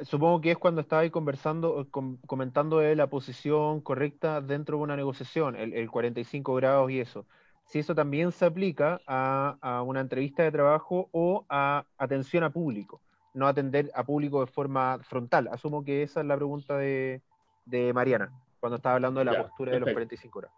Supongo 0.00 0.40
que 0.40 0.50
es 0.50 0.58
cuando 0.58 0.82
estaba 0.82 1.02
ahí 1.02 1.10
conversando, 1.10 1.86
com 1.90 2.18
comentando 2.26 2.78
de 2.78 2.94
la 2.96 3.06
posición 3.06 3.80
correcta 3.80 4.40
dentro 4.42 4.76
de 4.76 4.82
una 4.82 4.96
negociación, 4.96 5.56
el, 5.56 5.72
el 5.72 5.90
45 5.90 6.54
grados 6.54 6.90
y 6.90 7.00
eso. 7.00 7.24
Si 7.64 7.78
eso 7.78 7.94
también 7.94 8.30
se 8.30 8.44
aplica 8.44 9.00
a, 9.06 9.56
a 9.60 9.82
una 9.82 10.00
entrevista 10.00 10.42
de 10.42 10.52
trabajo 10.52 11.08
o 11.12 11.46
a 11.48 11.84
atención 11.98 12.44
a 12.44 12.50
público, 12.50 13.00
no 13.34 13.46
atender 13.46 13.90
a 13.94 14.04
público 14.04 14.40
de 14.40 14.46
forma 14.46 14.98
frontal. 15.02 15.48
Asumo 15.48 15.82
que 15.82 16.02
esa 16.02 16.20
es 16.20 16.26
la 16.26 16.36
pregunta 16.36 16.76
de, 16.76 17.22
de 17.64 17.92
Mariana. 17.92 18.32
Cuando 18.60 18.76
estaba 18.76 18.94
hablando 18.96 19.20
de 19.20 19.26
la 19.26 19.42
postura 19.42 19.72
de 19.72 19.80
los 19.80 19.92
45 19.92 20.40
grados. 20.40 20.56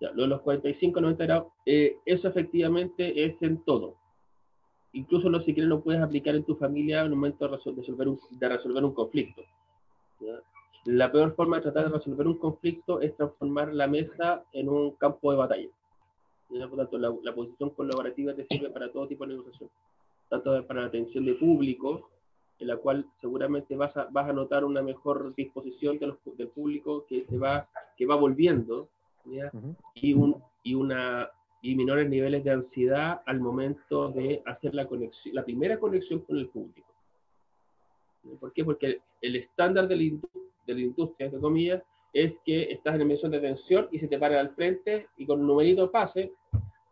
Ya, 0.00 0.10
lo 0.12 0.22
de 0.22 0.28
los 0.28 0.40
45, 0.40 1.00
90 1.00 1.24
grados, 1.24 1.52
eh, 1.66 1.98
eso 2.06 2.28
efectivamente 2.28 3.24
es 3.24 3.40
en 3.42 3.62
todo. 3.64 3.99
Incluso 4.92 5.28
lo 5.28 5.40
si 5.40 5.54
quieres 5.54 5.68
lo 5.68 5.82
puedes 5.82 6.02
aplicar 6.02 6.34
en 6.34 6.44
tu 6.44 6.56
familia 6.56 7.00
en 7.00 7.06
el 7.06 7.10
momento 7.10 7.48
de 7.48 7.56
resolver 7.56 8.08
un, 8.08 8.18
de 8.30 8.48
resolver 8.48 8.84
un 8.84 8.92
conflicto. 8.92 9.42
La 10.86 11.12
peor 11.12 11.34
forma 11.34 11.56
de 11.56 11.62
tratar 11.62 11.84
de 11.90 11.98
resolver 11.98 12.26
un 12.26 12.38
conflicto 12.38 13.00
es 13.00 13.14
transformar 13.16 13.72
la 13.72 13.86
mesa 13.86 14.44
en 14.52 14.68
un 14.68 14.92
campo 14.92 15.30
de 15.30 15.38
batalla. 15.38 15.68
Por 16.48 16.76
tanto, 16.76 16.98
la, 16.98 17.34
posición 17.34 17.70
colaborativa 17.70 18.34
te 18.34 18.46
sirve 18.46 18.70
para 18.70 18.90
todo 18.90 19.06
tipo 19.06 19.24
de 19.24 19.34
negociación, 19.34 19.70
tanto 20.28 20.66
para 20.66 20.80
la 20.80 20.86
atención 20.88 21.24
de 21.24 21.34
público, 21.34 22.10
en 22.58 22.66
la 22.66 22.76
cual 22.76 23.06
seguramente 23.20 23.76
vas 23.76 23.96
a, 23.96 24.08
vas 24.10 24.28
a 24.28 24.32
notar 24.32 24.64
una 24.64 24.82
mejor 24.82 25.34
disposición 25.36 25.98
de 25.98 26.12
del 26.36 26.48
público 26.48 27.06
que, 27.08 27.24
se 27.26 27.38
va, 27.38 27.68
que 27.96 28.04
va 28.04 28.16
volviendo, 28.16 28.88
y, 29.94 30.14
un, 30.14 30.42
y, 30.62 30.74
una, 30.74 31.30
y 31.62 31.74
menores 31.74 32.08
niveles 32.08 32.42
de 32.44 32.50
ansiedad 32.50 33.22
al 33.26 33.40
momento 33.40 34.08
de 34.08 34.42
hacer 34.46 34.74
la 34.74 34.86
conexión, 34.86 35.34
la 35.34 35.44
primera 35.44 35.78
conexión 35.78 36.20
con 36.20 36.38
el 36.38 36.48
público. 36.48 36.88
¿Por 38.38 38.52
qué? 38.52 38.64
Porque 38.64 39.00
el 39.20 39.36
estándar 39.36 39.88
de 39.88 39.96
la, 39.96 40.18
de 40.66 40.74
la 40.74 40.80
industria, 40.80 41.26
entre 41.26 41.40
comillas, 41.40 41.82
es 42.12 42.32
que 42.44 42.72
estás 42.72 42.94
en 42.94 43.02
emisión 43.02 43.30
de 43.30 43.38
atención 43.38 43.88
y 43.90 43.98
se 43.98 44.08
te 44.08 44.18
para 44.18 44.40
al 44.40 44.54
frente 44.54 45.08
y 45.16 45.26
con 45.26 45.40
un 45.40 45.46
numerito 45.46 45.90
pase 45.90 46.32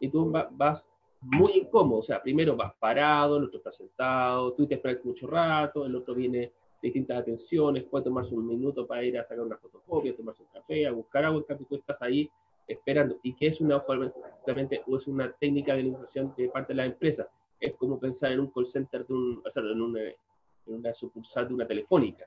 y 0.01 0.09
tú 0.09 0.31
vas 0.31 0.82
muy 1.20 1.53
incómodo. 1.53 2.01
O 2.01 2.05
sea, 2.05 2.23
primero 2.23 2.57
vas 2.57 2.73
parado, 2.78 3.36
el 3.36 3.45
otro 3.45 3.59
está 3.59 3.73
sentado, 3.73 4.53
tú 4.53 4.66
te 4.66 4.74
esperas 4.74 5.05
mucho 5.05 5.27
rato, 5.27 5.85
el 5.85 5.97
otro 5.97 6.15
viene 6.15 6.53
distintas 6.81 7.19
atenciones, 7.19 7.85
puede 7.85 8.05
tomarse 8.05 8.35
un 8.35 8.47
minuto 8.47 8.86
para 8.86 9.03
ir 9.03 9.19
a 9.19 9.23
sacar 9.23 9.40
una 9.40 9.57
fotocopia, 9.57 10.15
tomarse 10.16 10.43
un 10.43 10.49
café, 10.53 10.86
a 10.86 10.93
buscar 10.93 11.24
agua, 11.24 11.45
y 11.49 11.65
tú 11.65 11.74
estás 11.74 12.01
ahí 12.01 12.31
esperando. 12.69 13.19
Y 13.23 13.35
que 13.35 13.49
es 13.49 13.61
una, 13.61 13.82
es 14.47 15.07
una 15.07 15.32
técnica 15.32 15.74
de 15.74 15.85
negociación 15.85 16.35
de 16.36 16.49
parte 16.49 16.73
de 16.73 16.77
la 16.77 16.86
empresa. 16.86 17.28
Es 17.59 17.74
como 17.74 17.99
pensar 17.99 18.32
en 18.32 18.40
un 18.40 18.51
call 18.53 18.70
center, 18.73 19.07
de 19.07 19.15
un, 19.15 19.43
o 19.45 19.51
sea, 19.51 19.62
en, 19.62 19.81
una, 19.81 20.01
en 20.03 20.15
una 20.66 20.95
sucursal 20.95 21.49
de 21.49 21.55
una 21.55 21.66
telefónica. 21.66 22.27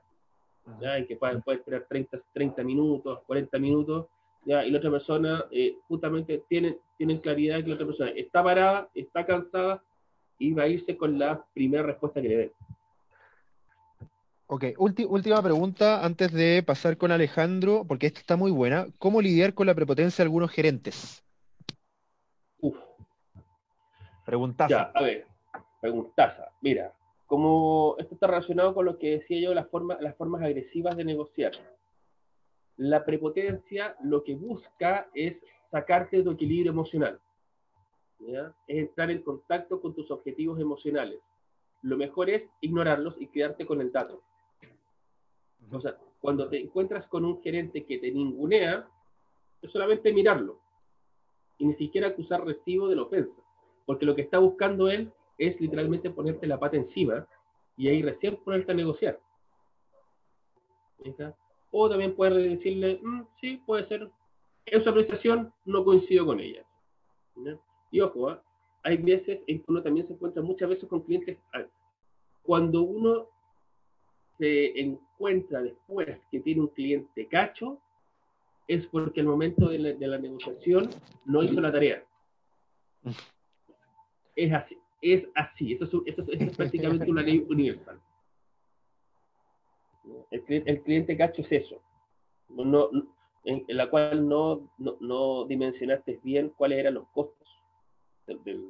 ¿ya? 0.80 0.98
En 0.98 1.06
que 1.06 1.16
puede, 1.16 1.40
puede 1.40 1.58
esperar 1.58 1.86
30, 1.88 2.20
30 2.32 2.62
minutos, 2.64 3.20
40 3.26 3.58
minutos, 3.58 4.06
¿ya? 4.44 4.64
y 4.64 4.70
la 4.70 4.78
otra 4.78 4.90
persona 4.90 5.44
eh, 5.50 5.78
justamente 5.88 6.44
tiene, 6.48 6.78
tienen 6.98 7.18
claridad 7.18 7.62
que 7.62 7.68
la 7.68 7.74
otra 7.74 7.86
persona 7.86 8.10
está 8.10 8.42
parada, 8.42 8.90
está 8.94 9.24
cansada 9.24 9.82
y 10.38 10.52
va 10.52 10.64
a 10.64 10.68
irse 10.68 10.96
con 10.96 11.18
la 11.18 11.44
primera 11.54 11.82
respuesta 11.82 12.20
que 12.20 12.28
le 12.28 12.36
den. 12.36 12.52
Ok, 14.54 14.64
última 14.76 15.40
pregunta 15.40 16.04
antes 16.04 16.30
de 16.30 16.62
pasar 16.62 16.98
con 16.98 17.10
Alejandro, 17.10 17.86
porque 17.88 18.08
esta 18.08 18.20
está 18.20 18.36
muy 18.36 18.50
buena. 18.50 18.86
¿Cómo 18.98 19.22
lidiar 19.22 19.54
con 19.54 19.66
la 19.66 19.74
prepotencia 19.74 20.22
de 20.22 20.26
algunos 20.26 20.50
gerentes? 20.50 21.24
Uf. 22.60 22.76
Preguntaza. 24.26 24.68
Ya, 24.68 24.82
a 24.94 25.02
ver, 25.02 25.26
preguntaza. 25.80 26.50
Mira, 26.60 26.92
como 27.24 27.96
esto 27.98 28.12
está 28.12 28.26
relacionado 28.26 28.74
con 28.74 28.84
lo 28.84 28.98
que 28.98 29.20
decía 29.20 29.40
yo, 29.40 29.54
las 29.54 29.70
formas, 29.70 29.98
las 30.02 30.14
formas 30.16 30.42
agresivas 30.42 30.98
de 30.98 31.06
negociar. 31.06 31.52
La 32.76 33.06
prepotencia 33.06 33.96
lo 34.02 34.22
que 34.22 34.34
busca 34.34 35.08
es 35.14 35.34
sacarte 35.70 36.18
de 36.18 36.24
tu 36.24 36.32
equilibrio 36.32 36.72
emocional. 36.72 37.18
Es 38.20 38.52
entrar 38.66 39.10
en 39.10 39.22
contacto 39.22 39.80
con 39.80 39.94
tus 39.94 40.10
objetivos 40.10 40.60
emocionales. 40.60 41.20
Lo 41.80 41.96
mejor 41.96 42.28
es 42.28 42.42
ignorarlos 42.60 43.14
y 43.18 43.28
quedarte 43.28 43.64
con 43.64 43.80
el 43.80 43.90
dato. 43.90 44.22
O 45.72 45.80
sea, 45.80 45.96
cuando 46.20 46.48
te 46.48 46.60
encuentras 46.60 47.06
con 47.08 47.24
un 47.24 47.42
gerente 47.42 47.84
que 47.84 47.98
te 47.98 48.10
ningunea, 48.10 48.88
es 49.60 49.70
solamente 49.70 50.12
mirarlo 50.12 50.60
y 51.58 51.66
ni 51.66 51.74
siquiera 51.74 52.08
acusar 52.08 52.44
recibo 52.44 52.88
de 52.88 52.96
la 52.96 53.02
ofensa, 53.02 53.40
porque 53.86 54.06
lo 54.06 54.14
que 54.14 54.22
está 54.22 54.38
buscando 54.38 54.88
él 54.88 55.12
es 55.38 55.60
literalmente 55.60 56.10
ponerte 56.10 56.46
la 56.46 56.58
pata 56.58 56.76
encima 56.76 57.26
y 57.76 57.88
ahí 57.88 58.02
recién 58.02 58.36
ponerte 58.36 58.72
a 58.72 58.74
negociar. 58.74 59.20
O 61.70 61.88
también 61.88 62.14
puedes 62.14 62.36
decirle, 62.36 63.00
mm, 63.02 63.22
sí, 63.40 63.62
puede 63.66 63.86
ser, 63.88 64.10
esa 64.66 64.90
apreciación 64.90 65.52
no 65.64 65.84
coincido 65.84 66.26
con 66.26 66.38
ella. 66.40 66.64
Y 67.90 68.00
ojo, 68.00 68.28
¿ah? 68.28 68.42
hay 68.82 68.98
veces 68.98 69.40
en 69.46 69.58
que 69.58 69.64
uno 69.68 69.82
también 69.82 70.06
se 70.06 70.12
encuentra 70.12 70.42
muchas 70.42 70.68
veces 70.68 70.88
con 70.88 71.00
clientes. 71.00 71.38
Ah, 71.52 71.64
cuando 72.42 72.82
uno 72.82 73.28
se 74.38 74.80
encuentra 74.80 75.62
después 75.62 76.18
que 76.30 76.40
tiene 76.40 76.62
un 76.62 76.68
cliente 76.68 77.26
cacho, 77.26 77.80
es 78.68 78.86
porque 78.86 79.20
el 79.20 79.26
momento 79.26 79.68
de 79.68 79.78
la, 79.78 80.18
negociación 80.18 80.88
no 81.24 81.42
hizo 81.42 81.60
la 81.60 81.72
tarea. 81.72 82.04
Es 84.34 84.52
así 84.52 84.78
es 85.02 85.24
así. 85.34 85.72
Esto 85.72 86.02
es, 86.06 86.56
prácticamente 86.56 87.10
una 87.10 87.22
ley 87.22 87.44
universal. 87.50 88.00
El, 90.30 90.82
cliente 90.82 91.16
cacho 91.16 91.42
es 91.42 91.52
eso. 91.52 91.82
No, 92.48 92.88
en, 93.44 93.64
la 93.68 93.90
cual 93.90 94.28
no, 94.28 94.70
no, 94.78 95.44
dimensionaste 95.44 96.20
bien 96.22 96.52
cuáles 96.56 96.78
eran 96.78 96.94
los 96.94 97.08
costos 97.08 97.48
de, 98.26 98.60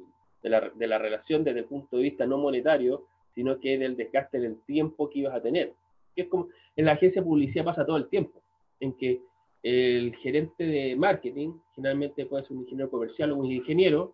la, 0.41 0.69
de, 0.69 0.87
la, 0.87 0.97
relación 0.97 1.43
desde 1.43 1.59
el 1.59 1.65
punto 1.65 1.97
de 1.97 2.03
vista 2.03 2.25
no 2.25 2.37
monetario, 2.37 3.05
sino 3.35 3.59
que 3.59 3.77
del 3.77 3.95
desgaste 3.95 4.39
del 4.39 4.61
tiempo 4.61 5.09
que 5.09 5.19
ibas 5.19 5.35
a 5.35 5.41
tener. 5.41 5.73
es 6.15 6.27
como 6.27 6.49
en 6.75 6.85
la 6.85 6.93
agencia 6.93 7.21
de 7.21 7.27
publicidad 7.27 7.65
pasa 7.65 7.85
todo 7.85 7.97
el 7.97 8.07
tiempo, 8.07 8.41
en 8.79 8.93
que 8.93 9.21
el 9.63 10.15
gerente 10.17 10.65
de 10.65 10.95
marketing, 10.95 11.53
generalmente 11.75 12.25
puede 12.25 12.43
ser 12.43 12.53
un 12.53 12.63
ingeniero 12.63 12.91
comercial 12.91 13.31
o 13.31 13.37
un 13.37 13.51
ingeniero, 13.51 14.13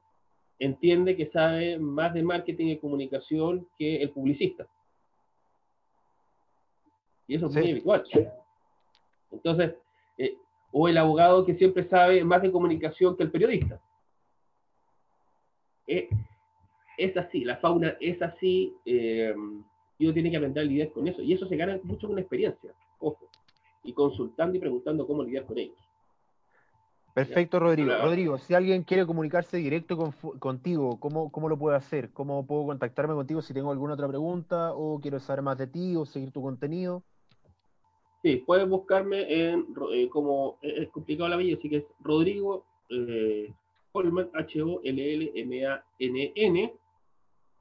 entiende 0.60 1.16
que 1.16 1.32
sabe 1.32 1.80
más 1.80 2.14
de 2.14 2.22
marketing 2.22 2.68
y 2.68 2.78
comunicación 2.78 3.68
que 3.78 4.02
el 4.02 4.12
publicista. 4.12 4.68
Y 7.28 7.36
eso 7.36 7.48
es 7.48 7.56
muy 7.56 7.72
habitual. 7.72 8.04
Entonces, 9.32 9.76
eh, 10.18 10.36
o 10.72 10.88
el 10.88 10.98
abogado 10.98 11.46
que 11.46 11.56
siempre 11.56 11.88
sabe 11.88 12.24
más 12.24 12.42
de 12.42 12.52
comunicación 12.52 13.16
que 13.16 13.24
el 13.24 13.32
periodista. 13.32 13.82
Eh, 15.88 16.10
es 17.00 17.16
así, 17.18 17.46
la 17.46 17.58
fauna 17.58 17.96
es 18.00 18.22
así, 18.22 18.76
eh, 18.86 19.34
y 19.98 20.06
uno 20.06 20.14
tiene 20.14 20.30
que 20.30 20.38
aprender 20.38 20.64
a 20.64 20.68
lidiar 20.68 20.92
con 20.92 21.08
eso. 21.08 21.22
Y 21.22 21.34
eso 21.34 21.48
se 21.48 21.56
gana 21.56 21.80
mucho 21.84 22.08
con 22.08 22.20
experiencia, 22.20 22.74
ojo, 23.00 23.30
y 23.84 23.94
consultando 23.94 24.58
y 24.58 24.60
preguntando 24.60 25.08
cómo 25.08 25.24
lidiar 25.24 25.46
con 25.46 25.58
ellos. 25.58 25.78
Perfecto, 27.14 27.60
Rodrigo. 27.60 27.92
Rodrigo, 28.02 28.38
si 28.38 28.54
alguien 28.54 28.84
quiere 28.84 29.06
comunicarse 29.06 29.58
directo 29.58 30.14
contigo, 30.40 31.00
¿cómo, 31.00 31.32
¿cómo, 31.32 31.50
lo 31.50 31.58
puede 31.58 31.76
hacer? 31.76 32.12
¿Cómo 32.12 32.46
puedo 32.46 32.68
contactarme 32.68 33.14
contigo 33.14 33.42
si 33.42 33.54
tengo 33.54 33.72
alguna 33.72 33.96
otra 33.96 34.08
pregunta 34.08 34.74
o 34.74 35.02
quiero 35.02 35.20
saber 35.20 35.42
más 35.42 35.58
de 35.58 35.68
ti 35.68 35.96
o 35.96 36.06
seguir 36.06 36.32
tu 36.32 36.42
contenido? 36.42 37.04
Sí, 38.22 38.38
puedes 38.46 38.70
buscarme 38.70 39.34
en, 39.34 39.66
eh, 39.92 40.08
como 40.10 40.60
es 40.62 40.90
complicado 40.90 41.30
la 41.30 41.38
vida, 41.38 41.58
así 41.58 41.70
que 41.70 41.78
es 41.78 41.86
Rodrigo 42.00 42.66
eh, 42.90 43.52
Holman, 43.92 44.30
H-O-L-L-M-A-N-N. 44.34 45.54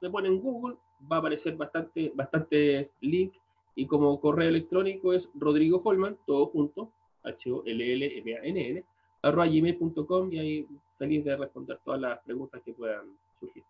Me 0.01 0.09
pone 0.09 0.27
en 0.27 0.39
Google, 0.39 0.75
va 1.11 1.17
a 1.17 1.19
aparecer 1.19 1.55
bastante, 1.55 2.11
bastante 2.15 2.91
link 3.01 3.33
y 3.75 3.85
como 3.85 4.19
correo 4.19 4.49
electrónico 4.49 5.13
es 5.13 5.27
Rodrigo 5.35 5.81
Holman, 5.83 6.17
todo 6.25 6.47
junto, 6.47 6.91
H-O-L-L-M-A-N-N 7.23 8.83
arroba 9.21 9.47
gmail.com 9.47 10.31
y 10.31 10.39
ahí 10.39 10.67
feliz 10.97 11.25
de 11.25 11.35
responder 11.35 11.79
todas 11.83 11.99
las 11.99 12.19
preguntas 12.19 12.61
que 12.63 12.73
puedan 12.73 13.05
surgir. 13.39 13.63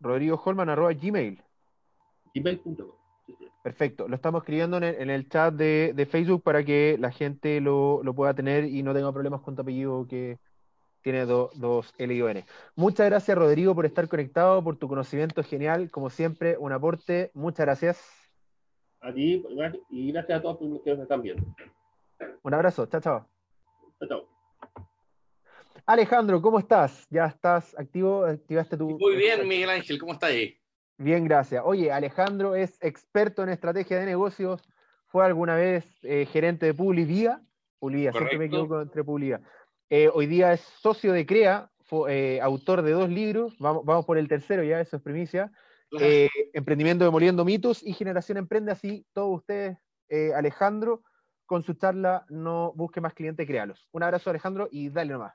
Rodrigo 0.00 0.40
Holman, 0.44 0.68
arroba 0.68 0.92
gmail. 0.92 1.40
Gmail.com. 2.34 2.92
Perfecto, 3.62 4.08
lo 4.08 4.14
estamos 4.14 4.42
escribiendo 4.42 4.78
en 4.78 5.10
el, 5.10 5.28
chat 5.28 5.52
de, 5.52 6.08
Facebook 6.10 6.42
para 6.42 6.64
que 6.64 6.96
la 6.98 7.10
gente 7.10 7.60
lo, 7.60 8.00
pueda 8.16 8.32
tener 8.32 8.64
y 8.64 8.82
no 8.82 8.94
tenga 8.94 9.12
problemas 9.12 9.42
con 9.42 9.54
tu 9.54 9.62
apellido 9.62 10.06
que 10.08 10.38
tiene 11.02 11.26
dos 11.26 11.94
L 11.98 12.14
y 12.14 12.20
N. 12.20 12.44
Muchas 12.76 13.06
gracias 13.06 13.36
Rodrigo 13.36 13.74
por 13.74 13.86
estar 13.86 14.08
conectado, 14.08 14.62
por 14.62 14.76
tu 14.76 14.88
conocimiento 14.88 15.42
genial, 15.42 15.90
como 15.90 16.10
siempre, 16.10 16.56
un 16.58 16.72
aporte. 16.72 17.30
Muchas 17.34 17.66
gracias. 17.66 18.30
A 19.00 19.12
ti 19.12 19.44
y 19.90 20.12
gracias 20.12 20.38
a 20.38 20.42
todos 20.42 20.60
los 20.62 20.82
que 20.82 20.90
nos 20.90 21.00
están 21.00 21.22
viendo. 21.22 21.44
Un 22.42 22.54
abrazo, 22.54 22.86
chao, 22.86 23.00
chao. 23.00 23.26
Chao, 24.00 24.08
chao. 24.08 24.28
Alejandro, 25.86 26.42
¿cómo 26.42 26.58
estás? 26.58 27.06
¿Ya 27.08 27.26
estás 27.26 27.78
activo? 27.78 28.24
¿Activaste 28.24 28.76
tu...? 28.76 28.98
Muy 28.98 29.16
bien, 29.16 29.46
Miguel 29.48 29.70
Ángel, 29.70 29.98
¿cómo 29.98 30.12
estás 30.12 30.30
ahí? 30.30 30.58
Bien, 30.98 31.24
gracias. 31.24 31.62
Oye, 31.64 31.90
Alejandro 31.92 32.56
es 32.56 32.76
experto 32.82 33.42
en 33.42 33.50
estrategia 33.50 33.98
de 33.98 34.04
negocios, 34.04 34.60
fue 35.06 35.24
alguna 35.24 35.54
vez 35.54 35.86
eh, 36.02 36.26
gerente 36.26 36.66
de 36.66 36.74
Publivía, 36.74 37.40
Publivía, 37.78 38.12
siempre 38.12 38.36
me 38.36 38.46
equivoco 38.46 38.82
entre 38.82 39.04
Publivía. 39.04 39.40
Eh, 39.90 40.10
hoy 40.12 40.26
día 40.26 40.52
es 40.52 40.60
socio 40.60 41.12
de 41.12 41.24
CREA, 41.24 41.70
fue, 41.84 42.36
eh, 42.36 42.40
autor 42.40 42.82
de 42.82 42.92
dos 42.92 43.08
libros, 43.08 43.56
vamos, 43.58 43.84
vamos, 43.84 44.04
por 44.04 44.18
el 44.18 44.28
tercero 44.28 44.62
ya, 44.62 44.80
eso 44.80 44.96
es 44.96 45.02
primicia, 45.02 45.50
Emprendimiento 46.52 47.04
demoliendo 47.04 47.46
mitos 47.46 47.82
y 47.82 47.94
Generación 47.94 48.36
Emprende, 48.36 48.72
así 48.72 49.06
todos 49.14 49.38
ustedes, 49.38 49.78
Alejandro, 50.34 51.02
con 51.46 51.62
su 51.64 51.72
charla 51.72 52.26
No 52.28 52.74
Busque 52.76 53.00
Más 53.00 53.14
Clientes, 53.14 53.46
Créalos. 53.46 53.88
Un 53.90 54.02
abrazo, 54.02 54.28
Alejandro, 54.28 54.68
y 54.70 54.90
dale 54.90 55.14
nomás. 55.14 55.34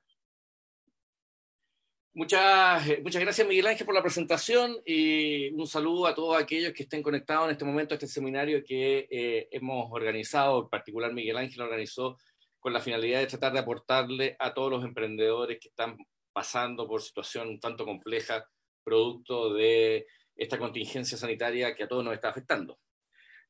Muchas, 2.16 2.88
eh, 2.88 3.00
muchas 3.04 3.24
gracias, 3.24 3.48
Miguel 3.48 3.66
Ángel, 3.66 3.88
por 3.88 3.96
la 3.96 4.04
presentación 4.04 4.78
y 4.86 5.50
un 5.54 5.66
saludo 5.66 6.06
a 6.06 6.14
todos 6.14 6.40
aquellos 6.40 6.72
que 6.72 6.84
estén 6.84 7.02
conectados 7.02 7.46
en 7.46 7.54
este 7.54 7.66
momento 7.66 7.96
a 7.96 7.98
este 7.98 8.06
seminario 8.06 8.64
que 8.64 9.08
eh, 9.10 9.48
hemos 9.50 9.92
organizado, 9.92 10.62
en 10.62 10.70
particular 10.70 11.12
Miguel 11.12 11.38
Ángel 11.38 11.64
organizó 11.64 12.20
con 12.64 12.72
la 12.72 12.80
finalidad 12.80 13.20
de 13.20 13.28
tratar 13.28 13.52
de 13.52 13.60
aportarle 13.60 14.38
a 14.40 14.54
todos 14.54 14.72
los 14.72 14.86
emprendedores 14.86 15.60
que 15.60 15.68
están 15.68 15.98
pasando 16.32 16.88
por 16.88 17.02
situación 17.02 17.50
un 17.50 17.60
tanto 17.60 17.84
compleja, 17.84 18.50
producto 18.86 19.54
de 19.54 20.08
esta 20.38 20.58
contingencia 20.58 21.18
sanitaria 21.18 21.76
que 21.76 21.84
a 21.84 21.90
todos 21.90 22.06
nos 22.06 22.14
está 22.14 22.30
afectando. 22.30 22.80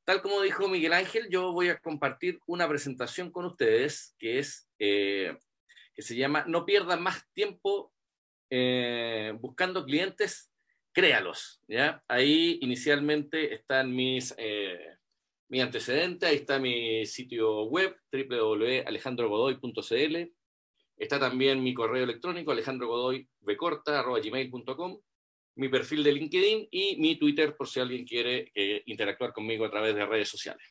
Tal 0.04 0.20
como 0.24 0.42
dijo 0.42 0.68
Miguel 0.68 0.94
Ángel, 0.94 1.28
yo 1.30 1.54
voy 1.54 1.70
a 1.70 1.78
compartir 1.78 2.40
una 2.48 2.68
presentación 2.68 3.32
con 3.32 3.46
ustedes 3.46 4.16
que 4.18 4.40
es 4.40 4.68
eh, 4.80 5.38
que 5.94 6.02
se 6.02 6.16
llama 6.16 6.46
No 6.48 6.66
pierdan 6.66 7.04
más 7.04 7.24
tiempo 7.34 7.94
eh, 8.50 9.32
buscando 9.40 9.86
clientes, 9.86 10.52
créalos. 10.92 11.62
¿ya? 11.68 12.04
Ahí 12.08 12.58
inicialmente 12.62 13.54
están 13.54 13.96
mis, 13.96 14.34
eh, 14.40 14.98
mi 15.54 15.62
antecedente, 15.62 16.26
ahí 16.26 16.38
está 16.38 16.58
mi 16.58 17.06
sitio 17.06 17.66
web, 17.66 17.96
www.alejandrogodoy.cl. 18.12 20.34
Está 20.98 21.20
también 21.20 21.62
mi 21.62 21.76
correo 21.76 22.06
electrónico, 22.06 22.52
alejandrogodoybecorta.gmail.com, 22.52 25.00
mi 25.58 25.70
perfil 25.70 26.04
de 26.04 26.12
LinkedIn 26.12 26.70
y 26.72 26.96
mi 26.98 27.20
Twitter 27.20 27.56
por 27.56 27.68
si 27.68 27.80
alguien 27.80 28.04
quiere 28.04 28.52
eh, 28.56 28.82
interactuar 28.88 29.32
conmigo 29.32 29.66
a 29.66 29.70
través 29.70 29.94
de 29.94 30.08
redes 30.08 30.28
sociales. 30.28 30.66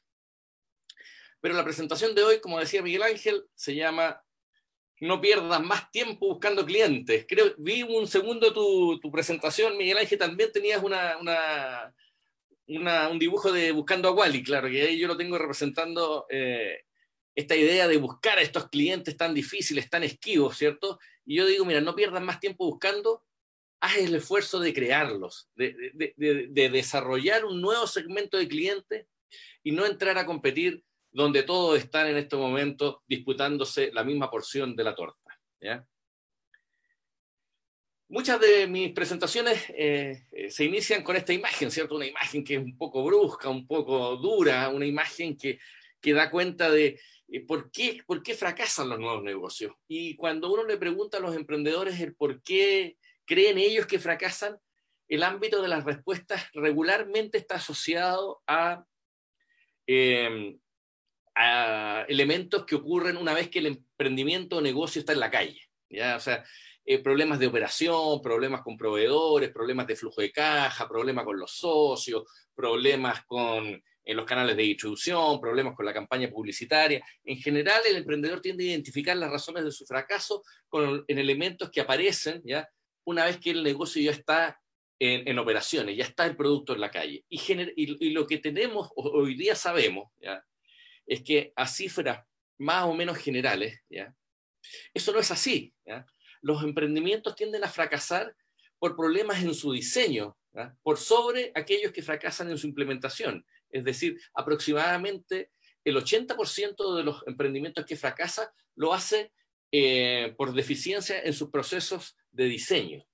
Pero 1.41 1.55
la 1.55 1.63
presentación 1.63 2.13
de 2.17 2.25
hoy, 2.25 2.41
como 2.41 2.59
decía 2.59 2.83
Miguel 2.83 3.05
Ángel, 3.05 3.45
se 3.55 3.77
llama 3.77 4.21
no 4.99 5.21
pierdas 5.21 5.63
más 5.63 5.93
tiempo 5.93 6.27
buscando 6.27 6.67
clientes. 6.67 7.25
Creo, 7.29 7.55
vi 7.57 7.85
un 7.85 8.09
segundo 8.09 8.53
tu, 8.53 8.99
tu 8.99 9.13
presentación, 9.13 9.77
Miguel 9.77 9.99
Ángel, 9.99 10.19
también 10.19 10.51
tenías 10.51 10.83
una, 10.83 11.19
una, 11.19 11.95
una, 12.69 13.09
un 13.09 13.19
dibujo 13.19 13.53
de 13.53 13.73
buscando 13.73 14.09
a 14.09 14.13
Wally, 14.13 14.43
claro, 14.43 14.69
que 14.69 14.83
ahí 14.83 14.99
yo 14.99 15.09
lo 15.09 15.17
tengo 15.17 15.39
representando 15.39 16.27
eh, 16.31 16.85
esta 17.35 17.57
idea 17.57 17.89
de 17.89 17.97
buscar 17.97 18.39
a 18.39 18.43
estos 18.43 18.69
clientes 18.69 19.17
tan 19.17 19.35
difíciles, 19.35 19.89
tan 19.89 20.03
esquivos, 20.03 20.57
¿cierto? 20.57 20.99
Y 21.25 21.37
yo 21.37 21.47
digo, 21.47 21.65
mira, 21.65 21.81
no 21.81 21.95
pierdas 21.95 22.23
más 22.23 22.41
tiempo 22.41 22.67
buscando, 22.67 23.25
haz 23.81 23.97
el 23.97 24.15
esfuerzo 24.15 24.61
de 24.61 24.73
crearlos, 24.73 25.49
de, 25.55 25.75
de, 25.95 26.15
de, 26.17 26.47
de 26.49 26.71
desarrollar 26.71 27.45
un 27.45 27.61
nuevo 27.61 27.87
segmento 27.87 28.37
de 28.37 28.49
clientes 28.49 29.07
y 29.63 29.73
no 29.73 29.87
entrar 29.87 30.19
a 30.19 30.27
competir 30.27 30.85
donde 31.11 31.43
todos 31.43 31.79
están 31.79 32.09
en 32.09 32.17
este 32.17 32.37
momento 32.37 33.03
disputándose 33.07 33.91
la 33.93 34.05
misma 34.05 34.31
porción 34.31 34.75
de 34.75 34.85
la 34.85 34.95
torta. 34.95 35.39
¿ya? 35.61 35.87
Muchas 38.13 38.39
de 38.41 38.67
mis 38.67 38.93
presentaciones 38.93 39.65
eh, 39.71 40.27
se 40.51 40.65
inician 40.65 41.03
con 41.03 41.17
esta 41.17 41.33
imagen, 41.33 41.71
¿cierto? 41.71 41.97
Una 41.97 42.05
imagen 42.05 42.45
que 42.45 42.57
es 42.57 42.61
un 42.61 42.77
poco 42.77 43.03
brusca, 43.03 43.49
un 43.49 43.67
poco 43.67 44.17
dura, 44.17 44.69
una 44.69 44.85
imagen 44.85 45.35
que, 45.35 45.59
que 45.99 46.13
da 46.13 46.31
cuenta 46.31 46.71
de 46.71 47.01
eh, 47.29 47.41
por, 47.47 47.71
qué, 47.71 48.03
por 48.07 48.23
qué 48.23 48.35
fracasan 48.35 48.91
los 48.91 48.99
nuevos 48.99 49.23
negocios. 49.23 49.73
Y 49.89 50.15
cuando 50.17 50.53
uno 50.53 50.63
le 50.65 50.77
pregunta 50.77 51.17
a 51.17 51.21
los 51.23 51.35
emprendedores 51.35 51.99
el 52.01 52.15
por 52.15 52.43
qué 52.43 52.99
creen 53.25 53.57
ellos 53.57 53.87
que 53.87 53.99
fracasan, 53.99 54.59
el 55.09 55.23
ámbito 55.23 55.63
de 55.63 55.69
las 55.69 55.83
respuestas 55.83 56.51
regularmente 56.53 57.39
está 57.39 57.55
asociado 57.55 58.43
a 58.47 58.85
eh, 59.87 60.59
a 61.35 62.05
elementos 62.09 62.67
que 62.67 62.75
ocurren 62.75 63.17
una 63.17 63.33
vez 63.33 63.49
que 63.49 63.61
el 63.61 63.69
emprendimiento 63.69 64.59
o 64.59 64.61
negocio 64.61 65.01
está 65.01 65.15
en 65.15 65.21
la 65.21 65.31
calle. 65.31 65.63
¿ya? 65.89 66.17
O 66.17 66.21
sea, 66.21 66.45
eh, 66.85 66.99
problemas 66.99 67.39
de 67.39 67.47
operación, 67.47 68.21
problemas 68.21 68.63
con 68.63 68.77
proveedores, 68.77 69.51
problemas 69.51 69.87
de 69.87 69.97
flujo 69.97 70.21
de 70.21 70.33
caja, 70.33 70.89
problemas 70.89 71.25
con 71.25 71.39
los 71.39 71.53
socios, 71.53 72.25
problemas 72.55 73.25
con 73.25 73.83
en 74.05 74.17
los 74.17 74.27
canales 74.27 74.57
de 74.57 74.65
distribución, 74.65 75.41
problemas 75.41 75.75
con 75.77 75.87
la 75.87 75.93
campaña 75.93 76.29
publicitaria. 76.29 77.05
En 77.25 77.37
general, 77.37 77.81
el 77.89 77.97
emprendedor 77.97 78.41
tiende 78.41 78.65
a 78.65 78.69
identificar 78.69 79.17
las 79.17 79.31
razones 79.31 79.65
de 79.65 79.71
su 79.71 79.87
fracaso 79.87 80.43
con, 80.69 81.05
en 81.07 81.19
elementos 81.19 81.71
que 81.71 81.81
aparecen 81.81 82.43
¿ya? 82.45 82.69
una 83.05 83.27
vez 83.27 83.39
que 83.39 83.51
el 83.51 83.63
negocio 83.63 84.03
ya 84.03 84.11
está 84.11 84.61
en, 84.99 85.27
en 85.29 85.39
operaciones, 85.39 85.97
ya 85.97 86.05
está 86.05 86.27
el 86.27 86.37
producto 86.37 86.75
en 86.75 86.81
la 86.81 86.91
calle. 86.91 87.25
Y, 87.29 87.39
y, 87.41 88.07
y 88.07 88.11
lo 88.11 88.27
que 88.27 88.39
tenemos, 88.39 88.91
hoy 88.97 89.35
día 89.37 89.55
sabemos, 89.55 90.11
¿ya? 90.21 90.45
es 91.07 91.23
que 91.23 91.53
a 91.55 91.67
cifras 91.67 92.27
más 92.59 92.85
o 92.85 92.95
menos 92.95 93.19
generales, 93.19 93.81
¿ya? 93.89 94.13
eso 94.93 95.13
no 95.13 95.21
es 95.21 95.31
así. 95.31 95.73
¿ya? 95.87 96.05
Los 96.43 96.63
emprendimientos 96.63 97.35
tienden 97.35 97.65
a 97.65 97.69
fracasar 97.69 98.37
por 98.79 98.97
problemas 98.97 99.43
en 99.43 99.55
su 99.55 99.73
diseño, 99.73 100.37
¿ya? 100.53 100.77
por 100.83 100.99
sobre 100.99 101.53
aquellos 101.55 101.93
que 101.93 102.03
fracasan 102.03 102.51
en 102.51 102.59
su 102.59 102.67
implementación. 102.67 103.47
Es 103.71 103.85
decir, 103.85 104.21
aproximadamente 104.35 105.51
el 105.85 105.97
80% 105.97 106.97
de 106.97 107.03
los 107.03 107.23
emprendimientos 107.27 107.87
que 107.87 107.97
fracasan 107.97 108.49
lo 108.75 108.93
hace 108.93 109.33
eh, 109.71 110.35
por 110.37 110.53
deficiencia 110.53 111.21
en 111.23 111.33
sus 111.33 111.51
procesos 111.51 112.17
de 112.31 112.45
diseño. 112.45 113.07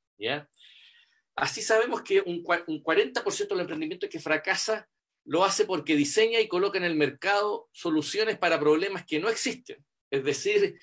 Así 1.37 1.63
sabemos 1.63 2.03
que 2.03 2.21
un, 2.21 2.45
un 2.67 2.83
40% 2.83 3.49
del 3.49 3.61
emprendimiento 3.61 4.09
que 4.09 4.19
fracasa 4.19 4.89
lo 5.25 5.45
hace 5.45 5.67
porque 5.67 5.95
diseña 5.95 6.41
y 6.41 6.49
coloca 6.49 6.79
en 6.79 6.85
el 6.85 6.97
mercado 6.97 7.69
soluciones 7.73 8.39
para 8.39 8.59
problemas 8.59 9.05
que 9.07 9.21
no 9.21 9.29
existen. 9.29 9.85
Es 10.11 10.25
decir, 10.25 10.81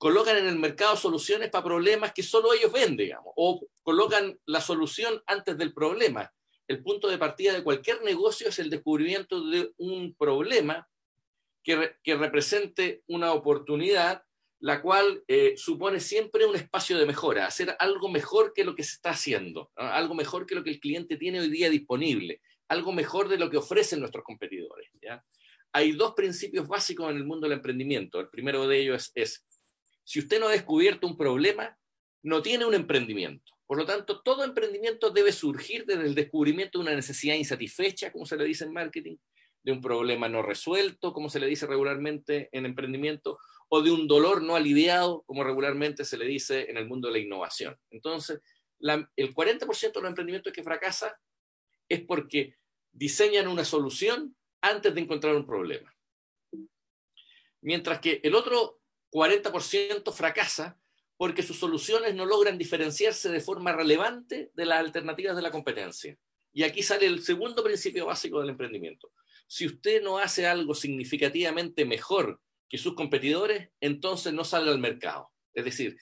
colocan 0.00 0.38
en 0.38 0.46
el 0.46 0.58
mercado 0.58 0.96
soluciones 0.96 1.50
para 1.50 1.62
problemas 1.62 2.14
que 2.14 2.22
solo 2.22 2.54
ellos 2.54 2.72
ven, 2.72 2.96
digamos, 2.96 3.34
o 3.36 3.60
colocan 3.82 4.34
la 4.46 4.62
solución 4.62 5.22
antes 5.26 5.58
del 5.58 5.74
problema. 5.74 6.32
El 6.66 6.82
punto 6.82 7.06
de 7.06 7.18
partida 7.18 7.52
de 7.52 7.62
cualquier 7.62 8.00
negocio 8.02 8.48
es 8.48 8.58
el 8.58 8.70
descubrimiento 8.70 9.46
de 9.46 9.70
un 9.76 10.14
problema 10.14 10.88
que, 11.62 11.96
que 12.02 12.16
represente 12.16 13.02
una 13.08 13.34
oportunidad, 13.34 14.22
la 14.60 14.80
cual 14.80 15.22
eh, 15.28 15.52
supone 15.58 16.00
siempre 16.00 16.46
un 16.46 16.56
espacio 16.56 16.96
de 16.96 17.04
mejora, 17.04 17.46
hacer 17.46 17.76
algo 17.78 18.08
mejor 18.08 18.54
que 18.54 18.64
lo 18.64 18.74
que 18.74 18.84
se 18.84 18.94
está 18.94 19.10
haciendo, 19.10 19.70
¿no? 19.76 19.84
algo 19.84 20.14
mejor 20.14 20.46
que 20.46 20.54
lo 20.54 20.64
que 20.64 20.70
el 20.70 20.80
cliente 20.80 21.18
tiene 21.18 21.40
hoy 21.40 21.50
día 21.50 21.68
disponible 21.68 22.40
algo 22.70 22.92
mejor 22.92 23.28
de 23.28 23.36
lo 23.36 23.50
que 23.50 23.56
ofrecen 23.56 23.98
nuestros 24.00 24.24
competidores. 24.24 24.88
¿ya? 25.02 25.22
Hay 25.72 25.92
dos 25.92 26.14
principios 26.14 26.66
básicos 26.68 27.10
en 27.10 27.16
el 27.16 27.24
mundo 27.24 27.46
del 27.46 27.58
emprendimiento. 27.58 28.20
El 28.20 28.28
primero 28.28 28.66
de 28.66 28.80
ellos 28.80 29.10
es, 29.14 29.32
es, 29.32 29.44
si 30.10 30.18
usted 30.18 30.40
no 30.40 30.48
ha 30.48 30.50
descubierto 30.50 31.06
un 31.06 31.16
problema, 31.16 31.78
no 32.24 32.42
tiene 32.42 32.64
un 32.64 32.74
emprendimiento. 32.74 33.52
Por 33.64 33.78
lo 33.78 33.86
tanto, 33.86 34.22
todo 34.22 34.42
emprendimiento 34.42 35.10
debe 35.10 35.30
surgir 35.30 35.84
desde 35.86 36.02
el 36.02 36.16
descubrimiento 36.16 36.78
de 36.78 36.82
una 36.82 36.96
necesidad 36.96 37.36
insatisfecha, 37.36 38.10
como 38.10 38.26
se 38.26 38.36
le 38.36 38.44
dice 38.44 38.64
en 38.64 38.72
marketing, 38.72 39.18
de 39.62 39.70
un 39.70 39.80
problema 39.80 40.28
no 40.28 40.42
resuelto, 40.42 41.12
como 41.12 41.30
se 41.30 41.38
le 41.38 41.46
dice 41.46 41.64
regularmente 41.64 42.48
en 42.50 42.66
emprendimiento, 42.66 43.38
o 43.68 43.82
de 43.82 43.92
un 43.92 44.08
dolor 44.08 44.42
no 44.42 44.56
aliviado, 44.56 45.22
como 45.28 45.44
regularmente 45.44 46.04
se 46.04 46.18
le 46.18 46.26
dice 46.26 46.68
en 46.68 46.76
el 46.76 46.88
mundo 46.88 47.06
de 47.06 47.12
la 47.12 47.20
innovación. 47.20 47.78
Entonces, 47.90 48.40
el 48.80 49.32
40% 49.32 49.92
de 49.92 50.00
los 50.00 50.08
emprendimientos 50.08 50.52
que 50.52 50.64
fracasa 50.64 51.16
es 51.88 52.00
porque 52.00 52.56
diseñan 52.90 53.46
una 53.46 53.64
solución 53.64 54.34
antes 54.60 54.92
de 54.92 55.02
encontrar 55.02 55.36
un 55.36 55.46
problema. 55.46 55.94
Mientras 57.60 58.00
que 58.00 58.20
el 58.24 58.34
otro 58.34 58.79
40% 59.10 60.12
fracasa 60.12 60.78
porque 61.16 61.42
sus 61.42 61.58
soluciones 61.58 62.14
no 62.14 62.24
logran 62.24 62.56
diferenciarse 62.56 63.28
de 63.28 63.40
forma 63.40 63.72
relevante 63.72 64.50
de 64.54 64.64
las 64.64 64.80
alternativas 64.80 65.36
de 65.36 65.42
la 65.42 65.50
competencia. 65.50 66.16
Y 66.52 66.62
aquí 66.62 66.82
sale 66.82 67.06
el 67.06 67.22
segundo 67.22 67.62
principio 67.62 68.06
básico 68.06 68.40
del 68.40 68.50
emprendimiento. 68.50 69.12
Si 69.46 69.66
usted 69.66 70.02
no 70.02 70.18
hace 70.18 70.46
algo 70.46 70.74
significativamente 70.74 71.84
mejor 71.84 72.40
que 72.68 72.78
sus 72.78 72.94
competidores, 72.94 73.68
entonces 73.80 74.32
no 74.32 74.44
sale 74.44 74.70
al 74.70 74.78
mercado. 74.78 75.30
Es 75.52 75.64
decir, 75.64 75.98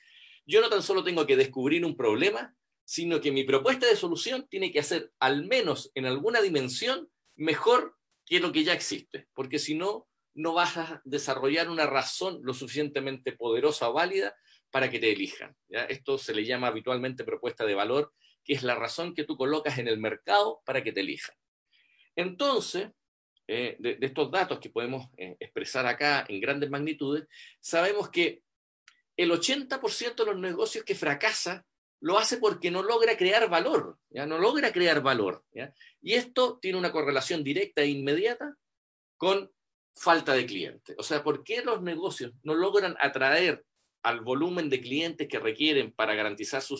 yo 0.46 0.60
no 0.60 0.68
tan 0.68 0.82
solo 0.82 1.02
tengo 1.02 1.26
que 1.26 1.36
descubrir 1.36 1.84
un 1.84 1.96
problema, 1.96 2.54
sino 2.84 3.20
que 3.20 3.32
mi 3.32 3.44
propuesta 3.44 3.86
de 3.86 3.96
solución 3.96 4.46
tiene 4.48 4.70
que 4.70 4.82
ser, 4.82 5.12
al 5.18 5.46
menos 5.46 5.90
en 5.94 6.06
alguna 6.06 6.40
dimensión, 6.40 7.10
mejor 7.36 7.96
que 8.24 8.40
lo 8.40 8.52
que 8.52 8.64
ya 8.64 8.72
existe, 8.72 9.28
porque 9.34 9.58
si 9.58 9.74
no, 9.74 10.06
no 10.38 10.54
vas 10.54 10.76
a 10.76 11.02
desarrollar 11.04 11.68
una 11.68 11.84
razón 11.84 12.38
lo 12.42 12.54
suficientemente 12.54 13.32
poderosa 13.32 13.90
o 13.90 13.92
válida 13.92 14.36
para 14.70 14.88
que 14.88 15.00
te 15.00 15.10
elijan. 15.10 15.54
¿ya? 15.68 15.84
Esto 15.84 16.16
se 16.16 16.32
le 16.32 16.44
llama 16.44 16.68
habitualmente 16.68 17.24
propuesta 17.24 17.66
de 17.66 17.74
valor, 17.74 18.14
que 18.44 18.54
es 18.54 18.62
la 18.62 18.76
razón 18.76 19.14
que 19.14 19.24
tú 19.24 19.36
colocas 19.36 19.78
en 19.78 19.88
el 19.88 19.98
mercado 19.98 20.62
para 20.64 20.84
que 20.84 20.92
te 20.92 21.00
elijan. 21.00 21.34
Entonces, 22.14 22.90
eh, 23.48 23.76
de, 23.80 23.98
estos 24.00 24.30
datos 24.30 24.60
que 24.60 24.70
podemos 24.70 25.08
eh, 25.16 25.36
expresar 25.40 25.86
acá 25.86 26.24
en 26.28 26.40
grandes 26.40 26.70
magnitudes, 26.70 27.26
sabemos 27.58 28.08
que 28.08 28.42
el 29.16 29.32
80% 29.32 30.14
de 30.14 30.24
los 30.24 30.38
negocios 30.38 30.84
que 30.84 30.94
fracasan 30.94 31.64
lo 32.00 32.16
hace 32.16 32.36
porque 32.36 32.70
no 32.70 32.84
logra 32.84 33.16
crear 33.16 33.50
valor, 33.50 33.98
¿ya? 34.08 34.24
no 34.24 34.38
logra 34.38 34.70
crear 34.70 35.02
valor. 35.02 35.44
Y 36.00 36.14
esto 36.14 36.60
tiene 36.62 36.78
una 36.78 36.92
correlación 36.92 37.42
directa 37.42 37.82
e 37.82 37.88
inmediata 37.88 38.54
con 39.16 39.50
falta 39.98 40.32
de 40.34 40.46
clientes. 40.46 40.96
O 40.98 41.02
sea, 41.02 41.22
¿por 41.22 41.44
qué 41.44 41.62
los 41.62 41.82
negocios 41.82 42.32
no 42.42 42.54
logran 42.54 42.96
atraer 43.00 43.64
al 44.02 44.20
volumen 44.20 44.70
de 44.70 44.80
clientes 44.80 45.28
que 45.28 45.38
requieren 45.38 45.92
para 45.92 46.14
garantizar 46.14 46.62
su, 46.62 46.76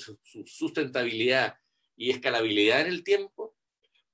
sustentabilidad 0.47 1.57
y 1.97 2.11
escalabilidad 2.11 2.83
en 2.83 2.87
el 2.89 3.05
tiempo? 3.05 3.57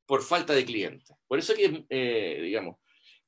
Por 0.07 0.23
falta 0.23 0.53
de 0.53 0.65
clientes. 0.65 1.17
Por 1.27 1.39
eso 1.39 1.55
que, 1.55 1.87
eh, 1.89 2.41
digamos, 2.43 2.77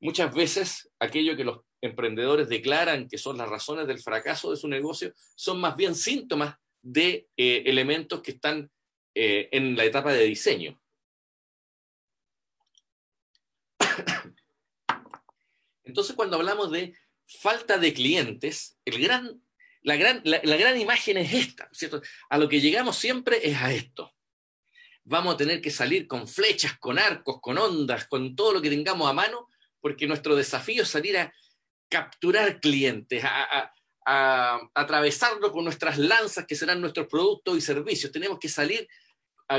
muchas 0.01 0.35
veces 0.35 0.91
aquello 0.99 1.37
que 1.37 1.45
los 1.45 1.61
emprendedores 1.81 2.49
declaran 2.49 3.09
que 3.09 3.19
son 3.19 3.39
las 3.39 3.49
razones 3.49 3.87
del 3.87 4.01
fracaso 4.01 4.51
de 4.51 4.57
su 4.57 4.69
negocio 4.69 5.13
son 5.35 5.61
más 5.61 5.77
bien 5.77 5.95
síntomas 5.95 6.57
de 6.83 7.29
eh, 7.37 7.63
elementos 7.67 8.21
que 8.23 8.33
están 8.33 8.71
eh, 9.15 9.49
en 9.53 9.77
la 9.77 9.85
etapa 9.85 10.13
de 10.13 10.25
diseño. 10.25 10.79
Entonces, 15.87 16.17
cuando 16.17 16.37
hablamos 16.37 16.71
de 16.71 16.95
falta 17.27 17.79
de 17.79 17.95
clientes, 17.95 18.77
el 18.85 19.01
gran, 19.01 19.41
la, 19.83 19.97
gran, 19.97 20.21
la, 20.25 20.57
gran 20.57 20.79
imagen 20.79 21.17
es 21.17 21.33
esta, 21.33 21.69
¿cierto? 21.73 22.03
A 22.29 22.39
lo 22.39 22.49
que 22.49 22.61
llegamos 22.61 22.97
siempre 22.97 23.49
es 23.49 23.57
a 23.57 23.73
esto. 23.73 24.13
Vamos 25.05 25.35
a 25.35 25.37
tener 25.37 25.61
que 25.61 25.71
salir 25.71 26.09
con 26.09 26.27
flechas, 26.27 26.77
con 26.79 26.99
arcos, 26.99 27.41
con 27.41 27.57
ondas, 27.57 28.09
con 28.09 28.35
todo 28.35 28.55
lo 28.55 28.63
que 28.63 28.69
tengamos 28.71 29.09
a 29.09 29.13
mano, 29.13 29.49
porque 29.81 30.09
nuestro 30.09 30.35
desafío 30.35 30.83
es 30.83 30.89
salir 30.89 31.17
a 31.17 31.33
capturar 31.89 32.61
clientes, 32.61 33.23
a, 33.25 33.73
atravesarlo 34.75 35.51
con 35.51 35.65
nuestras 35.65 35.99
lanzas 35.99 36.47
que 36.47 36.55
serán 36.55 36.81
nuestros 36.81 37.09
productos 37.09 37.59
y 37.59 37.61
servicios. 37.61 38.13
Tenemos 38.13 38.39
que 38.39 38.49
salir 38.49 38.87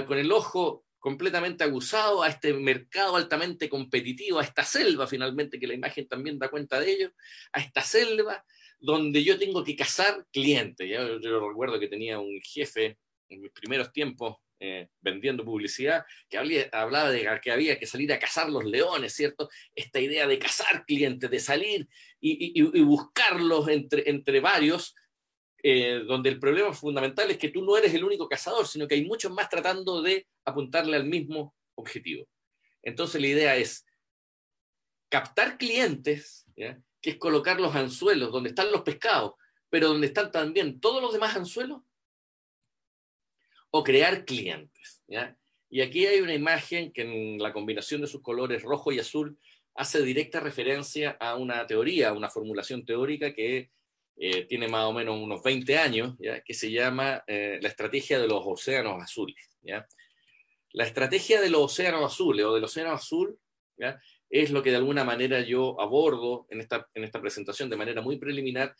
con 0.07 0.17
el 0.17 0.31
ojo 0.31 0.85
completamente 1.07 1.63
aguzado 1.63 2.21
a 2.21 2.27
este 2.27 2.53
mercado 2.53 3.15
altamente 3.15 3.69
competitivo, 3.69 4.39
a 4.39 4.43
esta 4.43 4.65
selva 4.65 5.07
finalmente, 5.07 5.57
que 5.57 5.65
la 5.65 5.73
imagen 5.73 6.05
también 6.05 6.37
da 6.37 6.49
cuenta 6.49 6.81
de 6.81 6.91
ello, 6.91 7.11
a 7.53 7.61
esta 7.61 7.81
selva 7.81 8.43
donde 8.77 9.23
yo 9.23 9.39
tengo 9.39 9.63
que 9.63 9.77
cazar 9.77 10.25
clientes. 10.33 10.85
Yo, 10.89 11.17
recuerdo 11.47 11.79
que 11.79 11.87
tenía 11.87 12.19
un 12.19 12.41
jefe 12.41 12.97
en 13.29 13.39
mis 13.39 13.53
primeros 13.53 13.93
tiempos 13.93 14.35
eh, 14.59 14.89
vendiendo 14.99 15.45
publicidad, 15.45 16.03
que 16.27 16.39
hablaba 16.73 17.09
de 17.09 17.39
que 17.41 17.51
había 17.51 17.79
que 17.79 17.85
salir 17.85 18.11
a 18.11 18.19
cazar 18.19 18.49
los 18.49 18.65
leones, 18.65 19.13
¿cierto? 19.13 19.49
Esta 19.73 20.01
idea 20.01 20.27
de 20.27 20.37
cazar 20.37 20.83
clientes, 20.85 21.31
de 21.31 21.39
salir 21.39 21.87
y, 22.19 22.61
buscarlos 22.81 23.69
entre, 23.69 24.09
entre 24.09 24.41
varios 24.41 24.93
eh, 25.63 26.03
donde 26.05 26.29
el 26.29 26.39
problema 26.39 26.73
fundamental 26.73 27.29
es 27.31 27.37
que 27.37 27.49
tú 27.49 27.63
no 27.63 27.77
eres 27.77 27.93
el 27.93 28.03
único 28.03 28.27
cazador, 28.27 28.67
sino 28.67 28.87
que 28.87 28.95
hay 28.95 29.05
muchos 29.05 29.31
más 29.31 29.49
tratando 29.49 30.01
de 30.01 30.27
apuntarle 30.45 30.95
al 30.95 31.05
mismo 31.05 31.55
objetivo. 31.75 32.27
Entonces 32.83 33.19
la 33.19 33.27
idea 33.27 33.55
es 33.55 33.85
captar 35.09 35.57
clientes, 35.57 36.45
que 36.55 37.09
es 37.09 37.17
colocar 37.17 37.59
los 37.59 37.75
anzuelos 37.75 38.31
donde 38.31 38.49
están 38.49 38.71
los 38.71 38.81
pescados, 38.81 39.33
pero 39.69 39.89
donde 39.89 40.07
están 40.07 40.31
también 40.31 40.79
todos 40.79 41.01
los 41.01 41.13
demás 41.13 41.35
anzuelos, 41.35 41.81
o 43.69 43.83
crear 43.83 44.25
clientes. 44.25 45.03
Y 45.69 45.81
aquí 45.81 46.05
hay 46.05 46.21
una 46.21 46.33
imagen 46.33 46.91
que 46.91 47.01
en 47.01 47.39
la 47.39 47.51
combinación 47.51 48.01
de 48.01 48.07
sus 48.07 48.21
colores 48.21 48.63
rojo 48.63 48.91
y 48.91 48.99
azul 48.99 49.37
hace 49.75 50.01
directa 50.01 50.39
referencia 50.39 51.11
a 51.19 51.35
una 51.35 51.67
teoría, 51.67 52.09
a 52.09 52.13
una 52.13 52.29
formulación 52.29 52.85
teórica 52.85 53.33
que 53.33 53.69
eh, 54.19 54.45
tiene 54.45 54.67
más 54.67 54.85
o 54.85 54.93
menos 54.93 55.17
unos 55.21 55.43
20 55.43 55.77
años, 55.77 56.15
¿ya? 56.19 56.41
que 56.41 56.53
se 56.53 56.71
llama 56.71 57.23
eh, 57.27 57.59
la 57.61 57.69
estrategia 57.69 58.19
de 58.19 58.27
los 58.27 58.41
océanos 58.45 59.01
azules. 59.01 59.57
¿ya? 59.61 59.87
La 60.73 60.85
estrategia 60.85 61.39
de 61.39 61.49
los 61.49 61.61
océanos 61.61 62.03
azules 62.03 62.45
o 62.45 62.53
del 62.53 62.63
océano 62.63 62.91
azul 62.91 63.37
¿ya? 63.77 63.99
es 64.29 64.51
lo 64.51 64.63
que 64.63 64.71
de 64.71 64.77
alguna 64.77 65.03
manera 65.03 65.41
yo 65.41 65.79
abordo 65.79 66.47
en 66.49 66.61
esta, 66.61 66.87
en 66.93 67.03
esta 67.03 67.21
presentación 67.21 67.69
de 67.69 67.77
manera 67.77 68.01
muy 68.01 68.17
preliminar 68.17 68.75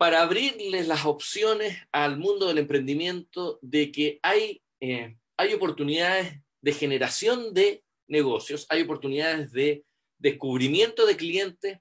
para 0.00 0.22
abrirles 0.22 0.88
las 0.88 1.04
opciones 1.04 1.76
al 1.92 2.16
mundo 2.16 2.46
del 2.46 2.56
emprendimiento 2.56 3.58
de 3.60 3.92
que 3.92 4.18
hay, 4.22 4.62
eh, 4.80 5.16
hay 5.36 5.52
oportunidades 5.52 6.40
de 6.62 6.72
generación 6.72 7.52
de 7.52 7.84
negocios, 8.08 8.66
hay 8.70 8.80
oportunidades 8.82 9.52
de 9.52 9.84
descubrimiento 10.18 11.04
de 11.04 11.16
clientes, 11.16 11.78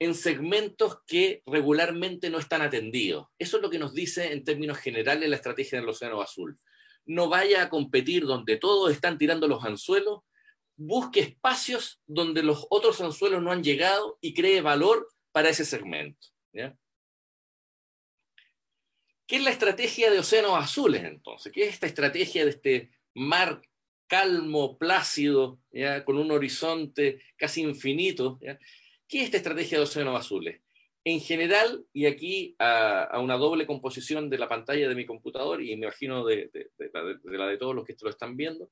en 0.00 0.14
segmentos 0.14 0.98
que 1.06 1.42
regularmente 1.44 2.30
no 2.30 2.38
están 2.38 2.62
atendidos. 2.62 3.28
Eso 3.38 3.58
es 3.58 3.62
lo 3.62 3.68
que 3.68 3.78
nos 3.78 3.94
dice 3.94 4.32
en 4.32 4.42
términos 4.42 4.78
generales 4.78 5.28
la 5.28 5.36
estrategia 5.36 5.78
del 5.78 5.90
Océano 5.90 6.22
Azul. 6.22 6.58
No 7.04 7.28
vaya 7.28 7.62
a 7.62 7.68
competir 7.68 8.24
donde 8.24 8.56
todos 8.56 8.90
están 8.90 9.18
tirando 9.18 9.46
los 9.46 9.62
anzuelos, 9.62 10.20
busque 10.76 11.20
espacios 11.20 12.00
donde 12.06 12.42
los 12.42 12.66
otros 12.70 12.98
anzuelos 13.02 13.42
no 13.42 13.52
han 13.52 13.62
llegado 13.62 14.16
y 14.22 14.32
cree 14.32 14.62
valor 14.62 15.06
para 15.32 15.50
ese 15.50 15.66
segmento. 15.66 16.28
¿Qué 19.26 19.36
es 19.36 19.42
la 19.42 19.50
estrategia 19.50 20.10
de 20.10 20.18
océanos 20.18 20.52
azules 20.54 21.04
entonces? 21.04 21.52
¿Qué 21.52 21.64
es 21.64 21.74
esta 21.74 21.86
estrategia 21.86 22.44
de 22.44 22.50
este 22.50 22.90
mar 23.14 23.60
calmo, 24.06 24.78
plácido, 24.78 25.60
con 26.06 26.16
un 26.16 26.30
horizonte 26.30 27.22
casi 27.36 27.60
infinito? 27.60 28.40
¿Qué 29.10 29.18
es 29.18 29.24
esta 29.24 29.38
estrategia 29.38 29.78
de 29.78 29.82
océanos 29.82 30.20
azules? 30.20 30.60
En 31.02 31.20
general, 31.20 31.84
y 31.92 32.06
aquí 32.06 32.54
a, 32.60 33.18
una 33.20 33.36
doble 33.36 33.66
composición 33.66 34.30
de 34.30 34.38
la 34.38 34.48
pantalla 34.48 34.88
de 34.88 34.94
mi 34.94 35.04
computador, 35.04 35.60
y 35.60 35.76
me 35.76 35.86
imagino 35.86 36.24
de, 36.24 36.48
la 37.24 37.46
de 37.48 37.58
todos 37.58 37.74
los 37.74 37.84
que 37.84 37.96
lo 38.00 38.08
están 38.08 38.36
viendo, 38.36 38.70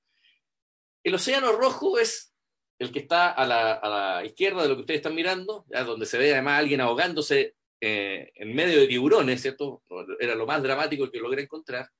el 1.02 1.14
océano 1.14 1.50
rojo 1.50 1.98
es 1.98 2.32
el 2.78 2.92
que 2.92 3.00
está 3.00 3.32
a 3.32 3.46
la, 3.46 4.22
izquierda 4.24 4.62
de 4.62 4.68
lo 4.68 4.76
que 4.76 4.82
ustedes 4.82 4.98
están 4.98 5.16
mirando, 5.16 5.64
donde 5.66 6.06
se 6.06 6.18
ve 6.18 6.32
además 6.32 6.60
alguien 6.60 6.82
ahogándose 6.82 7.56
eh, 7.80 8.30
en 8.36 8.54
medio 8.54 8.78
de 8.78 8.86
tiburones, 8.86 9.42
¿cierto? 9.42 9.82
Era 10.20 10.36
lo 10.36 10.46
más 10.46 10.62
dramático 10.62 11.10
que 11.10 11.18
logré 11.18 11.42
encontrar. 11.42 11.90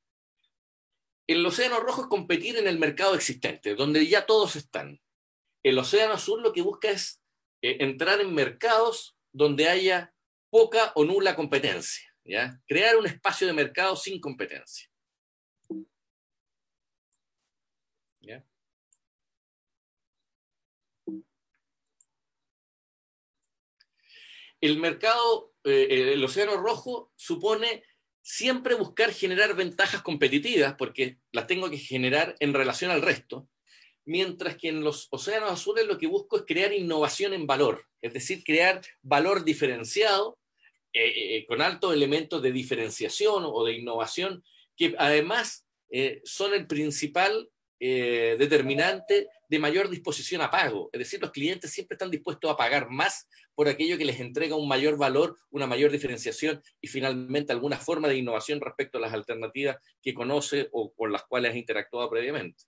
El 1.27 1.45
océano 1.45 1.81
rojo 1.81 2.03
es 2.03 2.07
competir 2.07 2.57
en 2.57 2.69
el 2.69 2.79
mercado 2.79 3.17
existente, 3.17 3.75
donde 3.75 4.07
ya 4.07 4.27
todos 4.27 4.55
están. 4.55 5.01
El 5.65 5.77
océano 5.77 6.15
azul 6.15 6.41
lo 6.41 6.53
que 6.53 6.63
busca 6.63 6.89
es 6.89 7.21
eh, 7.63 7.79
entrar 7.81 8.21
en 8.21 8.35
mercados 8.35 9.17
donde 9.33 9.69
haya 9.69 10.15
poca 10.51 10.93
o 10.95 11.05
nula 11.05 11.37
competencia. 11.37 12.05
Crear 12.67 12.97
un 12.97 13.07
espacio 13.07 13.47
de 13.47 13.53
mercado 13.53 13.97
sin 13.97 14.21
competencia. 14.21 14.89
El 24.61 24.79
mercado, 24.79 25.55
eh, 25.65 26.13
el 26.15 26.25
océano 26.25 26.57
rojo 26.57 27.13
supone 27.15 27.85
siempre 28.23 28.75
buscar 28.75 29.13
generar 29.13 29.55
ventajas 29.55 30.03
competitivas, 30.03 30.75
porque 30.77 31.21
las 31.33 31.47
tengo 31.47 31.71
que 31.71 31.79
generar 31.79 32.35
en 32.41 32.53
relación 32.53 32.91
al 32.91 33.03
resto, 33.03 33.49
mientras 34.09 34.57
que 34.57 34.69
en 34.69 34.83
los 34.83 35.07
océanos 35.11 35.51
azules 35.51 35.87
lo 35.87 35.99
que 35.99 36.07
busco 36.07 36.39
es 36.39 36.45
crear 36.47 36.73
innovación 36.73 37.35
en 37.35 37.47
valor, 37.47 37.85
es 38.01 38.15
decir, 38.15 38.43
crear 38.43 38.81
valor 39.03 39.45
diferenciado 39.45 40.39
eh, 40.95 41.37
eh, 41.37 41.47
con 41.47 41.61
altos 41.61 41.93
elementos 41.93 42.43
de 42.43 42.51
diferenciación 42.51 43.45
o 43.47 43.65
de 43.67 43.75
innovación, 43.75 44.43
que 44.79 44.95
además 44.99 45.67
eh, 45.91 46.23
son 46.25 46.55
el 46.55 46.67
principal 46.67 47.49
determinante 47.81 49.29
de 49.49 49.59
mayor 49.61 49.89
disposición 49.89 50.41
a 50.41 50.51
pago. 50.51 50.91
Es 50.93 50.99
decir, 50.99 51.21
los 51.21 51.31
clientes 51.31 51.71
siempre 51.71 51.95
están 51.95 52.11
dispuestos 52.11 52.51
a 52.51 52.57
pagar 52.57 52.91
más 52.91 53.29
por 53.55 53.69
aquello 53.69 53.97
que 53.97 54.05
les 54.05 54.19
entrega 54.19 54.57
un 54.57 54.67
mayor 54.67 54.99
valor, 54.99 55.37
una 55.51 55.69
mayor 55.69 55.93
diferenciación 55.93 56.61
y 56.81 56.89
finalmente 56.89 57.53
alguna 57.53 57.77
forma 57.77 58.09
de 58.09 58.17
innovación 58.17 58.61
respecto 58.61 58.99
a 58.99 59.03
las 59.03 59.13
alternativas 59.13 59.77
que 60.03 60.13
conoce 60.13 60.69
o 60.73 60.93
con 60.93 61.13
las 61.13 61.23
cuales 61.27 61.53
ha 61.53 61.57
interactuado 61.57 62.11
previamente. 62.11 62.65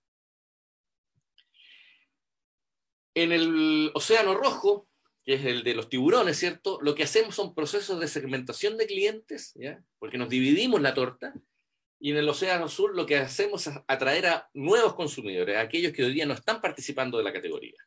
En 3.13 3.31
el 3.31 3.91
Océano 3.93 4.35
Rojo, 4.35 4.87
que 5.23 5.33
es 5.35 5.45
el 5.45 5.63
de 5.63 5.75
los 5.75 5.89
tiburones, 5.89 6.37
¿cierto? 6.37 6.79
Lo 6.81 6.95
que 6.95 7.03
hacemos 7.03 7.35
son 7.35 7.53
procesos 7.53 7.99
de 7.99 8.07
segmentación 8.07 8.77
de 8.77 8.87
clientes. 8.87 9.53
Porque 9.99 10.17
nos 10.17 10.29
dividimos 10.29 10.81
la 10.81 10.93
torta. 10.93 11.33
Y 11.99 12.11
en 12.11 12.17
el 12.17 12.29
Océano 12.29 12.65
Azul 12.65 12.95
lo 12.95 13.05
que 13.05 13.17
hacemos 13.17 13.67
es 13.67 13.75
atraer 13.87 14.25
a 14.25 14.49
nuevos 14.53 14.95
consumidores, 14.95 15.57
a 15.57 15.61
aquellos 15.61 15.93
que 15.93 16.03
hoy 16.03 16.13
día 16.13 16.25
no 16.25 16.33
están 16.33 16.59
participando 16.59 17.17
de 17.19 17.23
la 17.23 17.33
categoría. 17.33 17.77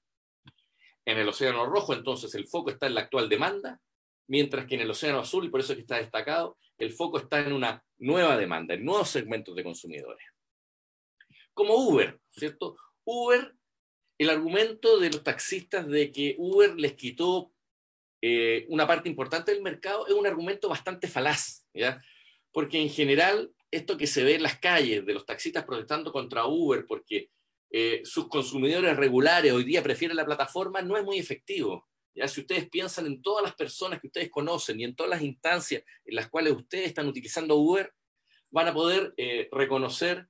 En 1.04 1.18
el 1.18 1.28
Océano 1.28 1.66
Rojo, 1.66 1.92
entonces, 1.92 2.34
el 2.34 2.46
foco 2.46 2.70
está 2.70 2.86
en 2.86 2.94
la 2.94 3.02
actual 3.02 3.28
demanda, 3.28 3.80
mientras 4.28 4.66
que 4.66 4.76
en 4.76 4.82
el 4.82 4.90
Océano 4.90 5.18
Azul, 5.18 5.44
y 5.44 5.48
por 5.48 5.60
eso 5.60 5.72
es 5.72 5.78
que 5.78 5.82
está 5.82 5.98
destacado, 5.98 6.56
el 6.78 6.92
foco 6.92 7.18
está 7.18 7.40
en 7.40 7.52
una 7.52 7.84
nueva 7.98 8.36
demanda, 8.36 8.74
en 8.74 8.84
nuevos 8.84 9.10
segmentos 9.10 9.54
de 9.54 9.64
consumidores. 9.64 10.24
Como 11.52 11.74
Uber, 11.74 12.20
¿cierto? 12.30 12.76
Uber 13.04 13.54
el 14.18 14.30
argumento 14.30 14.98
de 14.98 15.10
los 15.10 15.22
taxistas 15.22 15.86
de 15.88 16.12
que 16.12 16.36
Uber 16.38 16.74
les 16.76 16.94
quitó 16.94 17.52
eh, 18.22 18.64
una 18.68 18.86
parte 18.86 19.08
importante 19.08 19.52
del 19.52 19.62
mercado 19.62 20.06
es 20.06 20.14
un 20.14 20.26
argumento 20.26 20.68
bastante 20.68 21.08
falaz. 21.08 21.66
Porque 22.52 22.80
en 22.80 22.88
general, 22.88 23.52
esto 23.70 23.96
que 23.96 24.06
se 24.06 24.22
ve 24.22 24.36
en 24.36 24.42
las 24.42 24.58
calles 24.58 25.04
de 25.04 25.12
los 25.12 25.26
taxistas 25.26 25.64
protestando 25.64 26.12
contra 26.12 26.46
Uber 26.46 26.86
porque 26.86 27.30
eh, 27.70 28.02
sus 28.04 28.28
consumidores 28.28 28.96
regulares 28.96 29.52
hoy 29.52 29.64
día 29.64 29.82
prefieren 29.82 30.16
la 30.16 30.24
plataforma, 30.24 30.80
no 30.80 30.96
es 30.96 31.04
muy 31.04 31.18
efectivo. 31.18 31.88
Ya, 32.14 32.28
si 32.28 32.42
ustedes 32.42 32.70
piensan 32.70 33.06
en 33.06 33.20
todas 33.20 33.42
las 33.42 33.56
personas 33.56 34.00
que 34.00 34.06
ustedes 34.06 34.30
conocen 34.30 34.78
y 34.78 34.84
en 34.84 34.94
todas 34.94 35.10
las 35.10 35.22
instancias 35.22 35.82
en 36.04 36.14
las 36.14 36.28
cuales 36.28 36.52
ustedes 36.52 36.86
están 36.86 37.08
utilizando 37.08 37.56
Uber, 37.56 37.92
van 38.50 38.68
a 38.68 38.72
poder 38.72 39.12
eh, 39.16 39.48
reconocer 39.50 40.28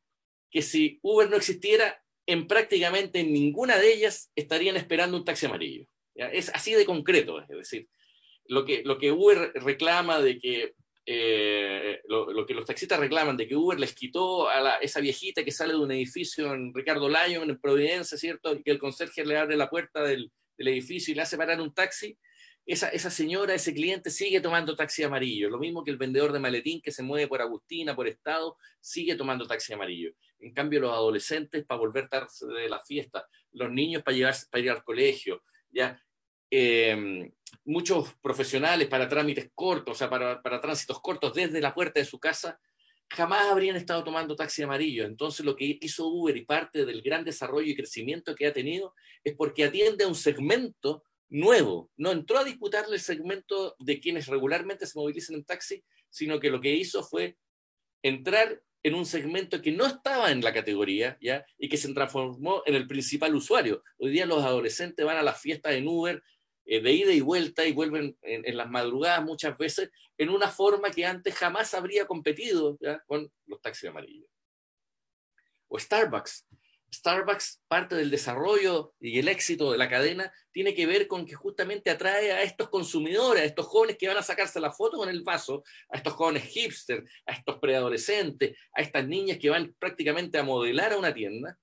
que 0.50 0.62
si 0.62 0.98
Uber 1.02 1.28
no 1.28 1.36
existiera, 1.36 2.03
en 2.26 2.46
prácticamente 2.46 3.22
ninguna 3.24 3.78
de 3.78 3.92
ellas 3.92 4.30
estarían 4.34 4.76
esperando 4.76 5.16
un 5.16 5.24
taxi 5.24 5.46
amarillo. 5.46 5.86
Es 6.14 6.48
así 6.54 6.72
de 6.72 6.84
concreto, 6.84 7.40
es 7.40 7.48
decir, 7.48 7.88
lo 8.46 8.64
que, 8.64 9.12
Uber 9.12 9.52
reclama 9.54 10.20
de 10.20 10.38
que 10.38 10.74
eh, 11.06 12.00
lo, 12.08 12.46
que 12.46 12.54
los 12.54 12.64
taxistas 12.64 12.98
reclaman 12.98 13.36
de 13.36 13.46
que 13.46 13.56
Uber 13.56 13.78
les 13.78 13.94
quitó 13.94 14.48
a 14.48 14.76
esa 14.76 15.00
viejita 15.00 15.44
que 15.44 15.50
sale 15.50 15.74
de 15.74 15.80
un 15.80 15.92
edificio 15.92 16.54
en 16.54 16.72
Ricardo 16.72 17.08
Lyon, 17.08 17.50
en 17.50 17.58
Providencia, 17.58 18.16
¿cierto? 18.16 18.54
Y 18.54 18.62
que 18.62 18.70
el 18.70 18.78
conserje 18.78 19.24
le 19.24 19.36
abre 19.36 19.56
la 19.56 19.68
puerta 19.68 20.02
del, 20.02 20.30
edificio 20.56 21.12
y 21.12 21.16
le 21.16 21.22
hace 21.22 21.36
parar 21.36 21.60
un 21.60 21.74
taxi. 21.74 22.16
Esa, 22.66 22.88
esa, 22.88 23.10
señora, 23.10 23.54
ese 23.54 23.74
cliente 23.74 24.10
sigue 24.10 24.40
tomando 24.40 24.74
taxi 24.74 25.02
amarillo. 25.02 25.50
Lo 25.50 25.58
mismo 25.58 25.84
que 25.84 25.90
el 25.90 25.98
vendedor 25.98 26.32
de 26.32 26.38
maletín 26.38 26.80
que 26.80 26.92
se 26.92 27.02
mueve 27.02 27.28
por 27.28 27.42
Agustina, 27.42 27.94
por 27.94 28.08
Estado, 28.08 28.56
sigue 28.80 29.16
tomando 29.16 29.46
taxi 29.46 29.74
amarillo. 29.74 30.12
En 30.38 30.52
cambio, 30.54 30.80
los 30.80 30.92
adolescentes 30.92 31.64
para 31.64 31.80
volver 31.80 32.08
tarde 32.08 32.28
de 32.58 32.68
la 32.68 32.80
fiesta, 32.80 33.26
los 33.52 33.70
niños 33.70 34.02
para, 34.02 34.16
llevarse, 34.16 34.46
para 34.50 34.64
ir 34.64 34.70
al 34.70 34.82
colegio, 34.82 35.42
ya 35.70 36.00
eh, 36.50 37.30
muchos 37.64 38.14
profesionales 38.22 38.88
para 38.88 39.08
trámites 39.08 39.50
cortos, 39.54 39.96
o 39.96 39.98
sea, 39.98 40.08
para, 40.08 40.42
para 40.42 40.60
tránsitos 40.60 41.00
cortos 41.00 41.34
desde 41.34 41.60
la 41.60 41.74
puerta 41.74 42.00
de 42.00 42.06
su 42.06 42.18
casa, 42.18 42.60
jamás 43.10 43.46
habrían 43.50 43.76
estado 43.76 44.04
tomando 44.04 44.36
taxi 44.36 44.62
amarillo. 44.62 45.04
Entonces, 45.04 45.44
lo 45.44 45.56
que 45.56 45.78
hizo 45.80 46.06
Uber 46.06 46.36
y 46.36 46.44
parte 46.44 46.84
del 46.84 47.02
gran 47.02 47.24
desarrollo 47.24 47.70
y 47.70 47.76
crecimiento 47.76 48.34
que 48.34 48.46
ha 48.46 48.52
tenido 48.52 48.94
es 49.22 49.34
porque 49.34 49.64
atiende 49.64 50.04
a 50.04 50.08
un 50.08 50.14
segmento 50.14 51.04
nuevo. 51.34 51.90
No 51.96 52.12
entró 52.12 52.38
a 52.38 52.44
disputarle 52.44 52.94
el 52.94 53.00
segmento 53.00 53.74
de 53.80 54.00
quienes 54.00 54.28
regularmente 54.28 54.86
se 54.86 54.98
movilizan 54.98 55.36
en 55.36 55.44
taxi, 55.44 55.84
sino 56.08 56.38
que 56.38 56.50
lo 56.50 56.60
que 56.60 56.74
hizo 56.74 57.02
fue 57.02 57.36
entrar 58.02 58.62
en 58.84 58.94
un 58.94 59.04
segmento 59.04 59.60
que 59.60 59.72
no 59.72 59.86
estaba 59.86 60.30
en 60.30 60.42
la 60.42 60.52
categoría, 60.52 61.18
¿ya? 61.20 61.44
Y 61.58 61.68
que 61.68 61.76
se 61.76 61.92
transformó 61.92 62.62
en 62.66 62.74
el 62.74 62.86
principal 62.86 63.34
usuario. 63.34 63.82
Hoy 63.98 64.12
día 64.12 64.26
los 64.26 64.44
adolescentes 64.44 65.04
van 65.04 65.16
a 65.16 65.22
las 65.22 65.40
fiestas 65.40 65.72
en 65.74 65.88
Uber 65.88 66.22
eh, 66.66 66.80
de 66.80 66.92
ida 66.92 67.12
y 67.12 67.20
vuelta 67.20 67.66
y 67.66 67.72
vuelven 67.72 68.16
en, 68.22 68.56
las 68.56 68.70
madrugadas 68.70 69.24
muchas 69.24 69.58
veces 69.58 69.90
en 70.16 70.28
una 70.28 70.48
forma 70.48 70.90
que 70.90 71.04
antes 71.04 71.34
jamás 71.34 71.74
habría 71.74 72.06
competido 72.06 72.78
con 73.06 73.32
los 73.46 73.60
taxis 73.60 73.88
amarillos. 73.88 74.28
O 75.66 75.78
Starbucks. 75.78 76.46
Starbucks, 76.94 77.62
parte 77.68 77.94
del 77.94 78.10
desarrollo 78.10 78.94
y 79.00 79.18
el 79.18 79.28
éxito 79.28 79.72
de 79.72 79.78
la 79.78 79.88
cadena, 79.88 80.32
tiene 80.52 80.74
que 80.74 80.86
ver 80.86 81.06
con 81.06 81.26
que 81.26 81.34
justamente 81.34 81.90
atrae 81.90 82.32
a 82.32 82.42
estos 82.42 82.68
consumidores, 82.68 83.42
a 83.42 83.46
estos 83.46 83.66
jóvenes 83.66 83.96
que 83.98 84.08
van 84.08 84.16
a 84.16 84.22
sacarse 84.22 84.60
la 84.60 84.72
foto 84.72 84.96
con 84.96 85.08
el 85.08 85.22
vaso, 85.22 85.62
a 85.90 85.96
estos 85.96 86.12
jóvenes 86.14 86.44
hipster, 86.44 87.04
a 87.26 87.32
estos 87.32 87.58
preadolescentes, 87.58 88.56
a 88.72 88.82
estas 88.82 89.06
niñas 89.06 89.38
que 89.38 89.50
van 89.50 89.74
prácticamente 89.78 90.38
a 90.38 90.42
modelar 90.42 90.92
a 90.92 90.98
una 90.98 91.12
tienda, 91.12 91.58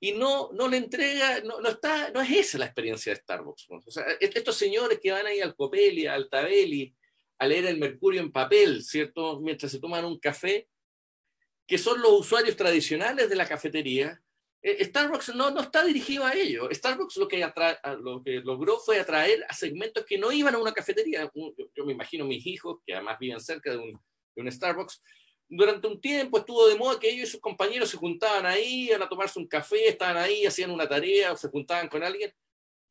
y 0.00 0.12
no, 0.12 0.50
no 0.52 0.68
le 0.68 0.76
entrega, 0.76 1.40
no, 1.40 1.60
no, 1.60 1.70
está, 1.70 2.10
no 2.10 2.20
es 2.20 2.30
esa 2.30 2.58
la 2.58 2.66
experiencia 2.66 3.12
de 3.12 3.20
Starbucks. 3.20 3.66
O 3.68 3.90
sea, 3.90 4.04
estos 4.20 4.56
señores 4.56 5.00
que 5.02 5.10
van 5.10 5.26
ahí 5.26 5.40
al 5.40 5.56
Copelli, 5.56 6.06
al 6.06 6.28
Tabelli, 6.28 6.94
a 7.38 7.46
leer 7.46 7.66
el 7.66 7.78
Mercurio 7.78 8.20
en 8.20 8.30
papel, 8.30 8.82
¿cierto? 8.84 9.40
Mientras 9.40 9.72
se 9.72 9.80
toman 9.80 10.04
un 10.04 10.18
café, 10.18 10.68
que 11.66 11.78
son 11.78 12.00
los 12.00 12.12
usuarios 12.12 12.56
tradicionales 12.56 13.28
de 13.28 13.36
la 13.36 13.46
cafetería, 13.46 14.20
Starbucks 14.62 15.34
no, 15.34 15.50
no 15.50 15.60
está 15.60 15.84
dirigido 15.84 16.24
a 16.24 16.34
ellos. 16.34 16.68
Starbucks 16.72 17.16
lo 17.16 17.28
que, 17.28 17.38
lo 18.00 18.22
que 18.22 18.40
logró 18.40 18.78
fue 18.78 18.98
atraer 18.98 19.44
a 19.48 19.54
segmentos 19.54 20.04
que 20.04 20.18
no 20.18 20.32
iban 20.32 20.54
a 20.54 20.58
una 20.58 20.72
cafetería. 20.72 21.30
Yo, 21.74 21.84
me 21.86 21.92
imagino 21.92 22.24
mis 22.24 22.44
hijos, 22.46 22.78
que 22.84 22.94
además 22.94 23.18
viven 23.18 23.40
cerca 23.40 23.70
de 23.70 23.78
un, 23.78 23.92
de 24.34 24.42
un 24.42 24.50
Starbucks, 24.50 25.00
durante 25.48 25.86
un 25.86 26.00
tiempo 26.00 26.38
estuvo 26.38 26.68
de 26.68 26.76
moda 26.76 27.00
que 27.00 27.08
ellos 27.08 27.28
y 27.28 27.32
sus 27.32 27.40
compañeros 27.40 27.88
se 27.88 27.96
juntaban 27.96 28.44
ahí, 28.44 28.90
a 28.92 29.08
tomarse 29.08 29.38
un 29.38 29.46
café, 29.46 29.88
estaban 29.88 30.18
ahí, 30.18 30.44
hacían 30.44 30.70
una 30.70 30.86
tarea 30.86 31.32
o 31.32 31.36
se 31.36 31.48
juntaban 31.48 31.88
con 31.88 32.02
alguien, 32.02 32.32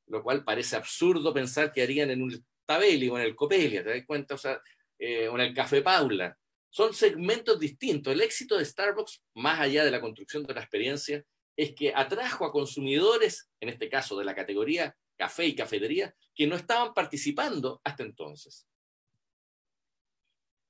lo 0.08 0.24
cual 0.24 0.44
parece 0.44 0.76
absurdo 0.76 1.34
pensar 1.34 1.72
que 1.72 1.84
harían 1.84 2.10
en 2.10 2.24
un 2.24 2.46
Tabeli 2.66 3.10
o 3.10 3.18
en 3.18 3.26
el 3.26 3.36
Copelia, 3.36 3.84
¿te 3.84 3.92
das 3.92 4.06
cuenta? 4.08 4.36
O 4.36 4.38
sea, 4.38 4.60
eh, 4.98 5.28
o 5.28 5.36
en 5.36 5.42
el 5.42 5.54
Café 5.54 5.82
Paula. 5.82 6.38
Son 6.70 6.94
segmentos 6.94 7.60
distintos. 7.60 8.12
El 8.12 8.22
éxito 8.22 8.58
de 8.58 8.66
Starbucks, 8.66 9.22
más 9.36 9.60
allá 9.60 9.86
de 9.86 9.92
la 9.92 10.02
construcción 10.02 10.44
de 10.44 10.54
la 10.54 10.62
experiencia, 10.62 11.24
es 11.58 11.74
que 11.74 11.92
atrajo 11.94 12.45
a 12.45 12.52
consumidores, 12.52 13.50
en 13.60 13.69
este 13.69 13.90
caso 13.90 14.18
de 14.18 14.24
la 14.24 14.36
categoría 14.36 14.95
café 15.18 15.48
y 15.48 15.56
cafetería, 15.56 16.16
que 16.36 16.45
no 16.45 16.56
estaban 16.56 16.94
participando 16.94 17.82
hasta 17.84 18.03
entonces. 18.03 18.68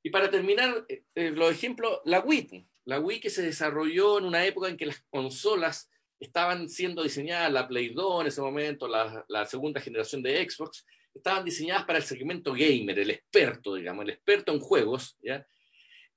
Y 0.01 0.09
para 0.09 0.31
terminar, 0.31 0.85
eh, 0.87 1.03
eh, 1.15 1.31
los 1.31 1.51
ejemplos, 1.51 1.99
la 2.05 2.21
Wii. 2.21 2.65
La 2.85 3.01
Wii 3.01 3.19
que 3.19 3.29
se 3.29 3.41
desarrolló 3.41 4.19
en 4.19 4.23
una 4.23 4.45
época 4.45 4.69
en 4.69 4.77
que 4.77 4.85
las 4.85 5.03
consolas 5.09 5.91
estaban 6.17 6.69
siendo 6.69 7.03
diseñadas, 7.03 7.51
la 7.51 7.67
Play 7.67 7.89
2 7.89 8.21
en 8.21 8.27
ese 8.27 8.41
momento, 8.41 8.87
la, 8.87 9.25
la 9.27 9.45
segunda 9.45 9.81
generación 9.81 10.23
de 10.23 10.49
Xbox, 10.49 10.85
estaban 11.13 11.43
diseñadas 11.43 11.83
para 11.83 11.99
el 11.99 12.05
segmento 12.05 12.53
gamer, 12.53 12.97
el 12.97 13.11
experto, 13.11 13.75
digamos, 13.75 14.05
el 14.05 14.11
experto 14.11 14.53
en 14.53 14.61
juegos, 14.61 15.17
¿ya? 15.21 15.45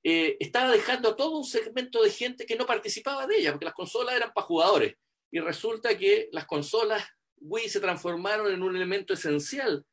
Eh, 0.02 0.36
estaba 0.40 0.70
dejando 0.70 1.14
todo 1.14 1.36
un 1.36 1.44
segmento 1.44 2.02
de 2.02 2.10
gente 2.10 2.46
que 2.46 2.56
no 2.56 2.66
participaba 2.66 3.26
de 3.26 3.36
ella, 3.36 3.52
porque 3.52 3.66
las 3.66 3.74
consolas 3.74 4.16
eran 4.16 4.32
para 4.32 4.46
jugadores. 4.46 4.94
Y 5.30 5.40
resulta 5.40 5.96
que 5.96 6.28
las 6.32 6.46
consolas 6.46 7.04
Wii 7.40 7.68
se 7.68 7.80
transformaron 7.80 8.52
en 8.52 8.62
un 8.62 8.76
elemento 8.76 9.14
esencial 9.14 9.84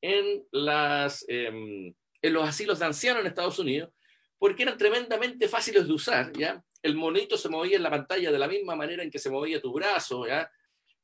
em, 0.00 0.42
en 0.50 2.32
los 2.32 2.48
asilos 2.48 2.78
de 2.78 2.84
ancianos 2.86 3.20
en 3.20 3.26
Estados 3.26 3.58
Unidos, 3.58 3.90
porque 4.38 4.62
eran 4.62 4.76
tremendamente 4.76 5.48
fáciles 5.48 5.86
de 5.86 5.92
usar, 5.92 6.32
¿ya? 6.36 6.62
El 6.82 6.96
monito 6.96 7.38
se 7.38 7.48
movía 7.48 7.76
en 7.76 7.82
la 7.82 7.90
pantalla 7.90 8.32
de 8.32 8.38
la 8.38 8.48
misma 8.48 8.74
manera 8.74 9.02
en 9.02 9.10
que 9.10 9.18
se 9.18 9.30
movía 9.30 9.60
tu 9.60 9.72
brazo, 9.72 10.26
¿ya? 10.26 10.50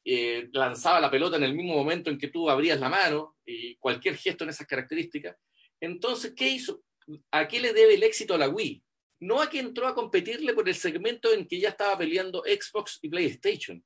Eh, 0.05 0.49
lanzaba 0.53 1.01
la 1.01 1.11
pelota 1.11 1.37
en 1.37 1.45
el 1.45 1.55
mismo 1.55 1.75
momento 1.75 2.11
en 2.11 2.19
que 2.19 2.29
tú 2.29 2.49
abrías 2.51 2.81
la 2.81 2.89
mano, 2.89 3.37
y 3.45 3.77
cualquier 3.77 4.17
gesto 4.17 4.45
en 4.45 4.51
esas 4.51 4.67
características. 4.67 5.37
Entonces, 5.81 6.35
¿qué 6.37 6.49
hizo? 6.49 6.83
¿A 7.31 7.49
qué 7.49 7.61
le 7.61 7.73
debe 7.73 7.95
el 7.95 8.03
éxito 8.03 8.35
a 8.35 8.39
la 8.39 8.49
Wii? 8.49 8.83
No 9.21 9.41
a 9.41 9.51
que 9.51 9.59
entró 9.59 9.87
a 9.87 9.95
competirle 9.95 10.53
por 10.55 10.69
el 10.69 10.75
segmento 10.75 11.33
en 11.33 11.47
que 11.47 11.59
ya 11.59 11.71
estaba 11.71 11.99
peleando 11.99 12.43
Xbox 12.45 12.99
y 13.03 13.09
PlayStation. 13.09 13.85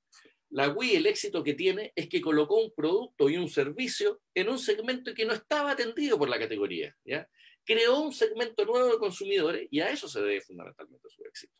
La 0.50 0.68
Wii, 0.68 0.96
el 0.96 1.06
éxito 1.06 1.42
que 1.42 1.54
tiene 1.54 1.92
es 1.96 2.08
que 2.08 2.20
colocó 2.20 2.56
un 2.62 2.72
producto 2.74 3.30
y 3.30 3.38
un 3.38 3.48
servicio 3.48 4.20
en 4.34 4.50
un 4.50 4.58
segmento 4.58 5.14
que 5.14 5.24
no 5.24 5.32
estaba 5.32 5.70
atendido 5.70 6.18
por 6.18 6.28
la 6.28 6.38
categoría. 6.38 6.94
¿ya? 7.04 7.26
Creó 7.64 8.00
un 8.00 8.12
segmento 8.12 8.64
nuevo 8.66 8.92
de 8.92 8.98
consumidores 8.98 9.66
y 9.70 9.80
a 9.80 9.90
eso 9.90 10.08
se 10.08 10.20
debe 10.20 10.42
fundamentalmente 10.42 11.08
su 11.08 11.24
éxito. 11.24 11.54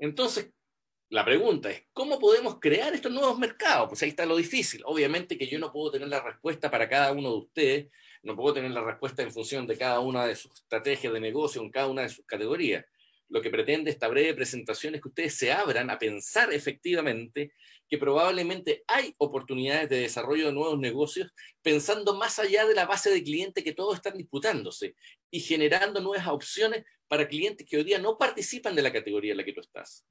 Entonces, 0.00 0.50
la 1.10 1.24
pregunta 1.24 1.70
es, 1.70 1.84
¿cómo 1.92 2.18
podemos 2.18 2.58
crear 2.58 2.92
estos 2.92 3.12
nuevos 3.12 3.38
mercados? 3.38 3.90
Pues 3.90 4.02
ahí 4.02 4.08
está 4.08 4.26
lo 4.26 4.36
difícil. 4.36 4.82
Obviamente 4.86 5.38
que 5.38 5.46
yo 5.46 5.58
no 5.58 5.70
puedo 5.70 5.92
tener 5.92 6.08
la 6.08 6.22
respuesta 6.22 6.70
para 6.70 6.88
cada 6.88 7.12
uno 7.12 7.30
de 7.30 7.36
ustedes, 7.36 7.92
no 8.22 8.36
puedo 8.36 8.54
tener 8.54 8.70
la 8.70 8.84
respuesta 8.84 9.22
en 9.22 9.32
función 9.32 9.66
de 9.66 9.76
cada 9.76 10.00
una 10.00 10.26
de 10.26 10.36
sus 10.36 10.52
estrategias 10.52 11.12
de 11.12 11.20
negocio 11.20 11.60
en 11.62 11.70
cada 11.70 11.88
una 11.88 12.02
de 12.02 12.08
sus 12.08 12.24
categorías 12.24 12.84
lo 13.32 13.40
que 13.40 13.48
pretende 13.48 13.90
esta 13.90 14.08
breve 14.08 14.34
presentación 14.34 14.94
es 14.94 15.00
que 15.00 15.08
ustedes 15.08 15.34
se 15.34 15.50
abran 15.50 15.88
a 15.88 15.98
pensar 15.98 16.52
efectivamente 16.52 17.54
que 17.88 17.96
probablemente 17.96 18.84
hay 18.86 19.14
oportunidades 19.16 19.88
de 19.88 20.00
desarrollo 20.00 20.46
de 20.46 20.52
nuevos 20.52 20.78
negocios 20.78 21.30
pensando 21.62 22.14
más 22.14 22.38
allá 22.38 22.66
de 22.66 22.74
la 22.74 22.84
base 22.84 23.08
de 23.08 23.24
clientes 23.24 23.64
que 23.64 23.72
todos 23.72 23.94
están 23.94 24.18
disputándose 24.18 24.96
y 25.30 25.40
generando 25.40 26.00
nuevas 26.00 26.28
opciones 26.28 26.84
para 27.08 27.26
clientes 27.26 27.66
que 27.66 27.78
hoy 27.78 27.84
día 27.84 27.98
no 27.98 28.18
participan 28.18 28.74
de 28.74 28.82
la 28.82 28.92
categoría 28.92 29.32
en 29.32 29.38
la 29.38 29.44
que 29.44 29.54
tú 29.54 29.62
estás. 29.62 30.04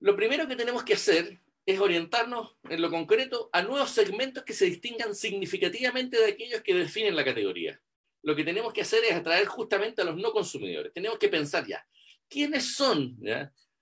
Lo 0.00 0.16
primero 0.16 0.48
que 0.48 0.56
tenemos 0.56 0.84
que 0.84 0.94
hacer 0.94 1.38
es 1.64 1.78
orientarnos 1.78 2.56
en 2.68 2.82
lo 2.82 2.90
concreto 2.90 3.50
a 3.52 3.62
nuevos 3.62 3.90
segmentos 3.90 4.44
que 4.44 4.52
se 4.52 4.66
distingan 4.66 5.14
significativamente 5.14 6.18
de 6.18 6.26
aquellos 6.32 6.62
que 6.62 6.74
definen 6.74 7.16
la 7.16 7.24
categoría 7.24 7.80
lo 8.22 8.36
que 8.36 8.44
tenemos 8.44 8.72
que 8.72 8.82
hacer 8.82 9.04
es 9.04 9.14
atraer 9.14 9.46
justamente 9.46 10.00
a 10.00 10.04
los 10.04 10.16
no 10.16 10.32
consumidores. 10.32 10.92
Tenemos 10.92 11.18
que 11.18 11.28
pensar 11.28 11.66
ya, 11.66 11.84
¿quiénes 12.28 12.74
son 12.74 13.18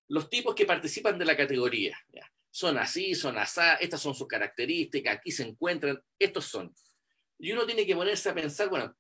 los 0.09 0.31
tipos 0.31 0.55
que 0.55 0.67
participan 0.67 1.18
de 1.18 1.26
la 1.26 1.36
categoría? 1.36 1.99
Son 2.50 2.78
así, 2.78 3.15
son 3.15 3.39
asá, 3.39 3.76
estas 3.76 4.00
son 4.00 4.15
sus 4.15 4.26
características, 4.26 5.18
aquí 5.18 5.31
se 5.31 5.44
encuentran, 5.44 6.00
estos 6.18 6.47
son. 6.47 6.75
Y 7.39 7.52
uno 7.52 7.65
tiene 7.65 7.86
que 7.86 7.94
ponerse 7.94 8.28
a 8.31 8.34
pensar, 8.34 8.68
bueno, 8.68 8.97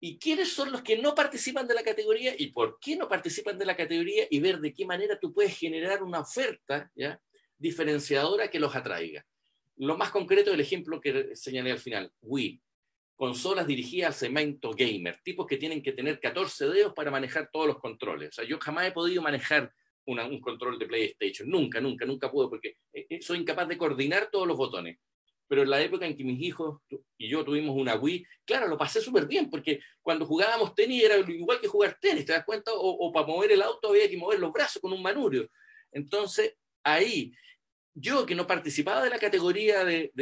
¿y 0.00 0.18
quiénes 0.18 0.52
son 0.52 0.72
los 0.72 0.82
que 0.82 0.98
no 0.98 1.14
participan 1.14 1.66
de 1.66 1.74
la 1.74 1.82
categoría 1.82 2.34
y 2.36 2.48
por 2.48 2.78
qué 2.80 2.96
no 2.96 3.08
participan 3.08 3.58
de 3.58 3.66
la 3.66 3.76
categoría 3.76 4.26
y 4.30 4.40
ver 4.40 4.58
de 4.58 4.72
qué 4.72 4.84
manera 4.84 5.18
tú 5.18 5.32
puedes 5.32 5.56
generar 5.56 6.02
una 6.02 6.20
oferta 6.20 6.90
¿ya? 6.94 7.20
Diferenciadora 7.58 8.50
que 8.50 8.60
los 8.60 8.74
atraiga? 8.74 9.26
Lo 9.76 9.96
más 9.96 10.10
concreto 10.10 10.50
del 10.50 10.60
ejemplo 10.60 11.00
que 11.00 11.36
señalé 11.36 11.72
al 11.72 11.78
final, 11.78 12.12
Wii 12.22 12.60
consolas 13.18 13.66
dirigidas 13.66 14.06
al 14.06 14.14
segmento 14.14 14.70
gamer, 14.70 15.18
tipos 15.24 15.44
que 15.44 15.56
tienen 15.56 15.82
que 15.82 15.90
tener 15.90 16.20
14 16.20 16.68
dedos 16.68 16.94
para 16.94 17.10
manejar 17.10 17.50
todos 17.52 17.66
los 17.66 17.80
controles. 17.80 18.28
O 18.28 18.32
sea, 18.32 18.44
yo 18.44 18.60
jamás 18.60 18.86
he 18.86 18.92
podido 18.92 19.20
manejar 19.20 19.72
un 20.06 20.40
control 20.40 20.78
de 20.78 20.86
PlayStation. 20.86 21.50
Nunca, 21.50 21.80
nunca, 21.80 22.06
nunca 22.06 22.30
pude, 22.30 22.48
porque 22.48 22.76
eh, 22.92 23.06
eh, 23.10 23.20
soy 23.20 23.40
incapaz 23.40 23.66
de 23.66 23.76
coordinar 23.76 24.30
todos 24.30 24.46
los 24.46 24.56
botones. 24.56 24.98
Pero 25.48 25.62
en 25.62 25.70
la 25.70 25.80
época 25.80 26.06
en 26.06 26.16
que 26.16 26.22
mis 26.22 26.40
hijos 26.40 26.80
y 27.16 27.28
yo 27.28 27.44
tuvimos 27.44 27.76
una 27.76 27.96
Wii, 27.96 28.24
claro, 28.44 28.68
lo 28.68 28.78
pasé 28.78 29.00
súper 29.00 29.26
bien, 29.26 29.50
porque 29.50 29.80
cuando 30.00 30.24
jugábamos 30.24 30.74
tenis 30.76 31.02
era 31.02 31.16
igual 31.18 31.60
que 31.60 31.66
jugar 31.66 31.98
tenis, 32.00 32.24
¿te 32.24 32.32
das 32.32 32.44
cuenta? 32.44 32.70
O, 32.74 33.10
para 33.12 33.26
mover 33.26 33.50
el 33.50 33.62
auto 33.62 33.88
había 33.88 34.08
que 34.08 34.16
mover 34.16 34.38
los 34.38 34.52
brazos 34.52 34.80
con 34.80 34.92
un 34.92 35.02
manurio. 35.02 35.50
Entonces, 35.90 36.54
ahí, 36.84 37.32
yo 38.00 38.26
que 38.26 38.34
no 38.34 38.46
participaba 38.46 39.02
de 39.02 39.10
la 39.10 39.18
categoría 39.18 39.84
de, 39.84 40.12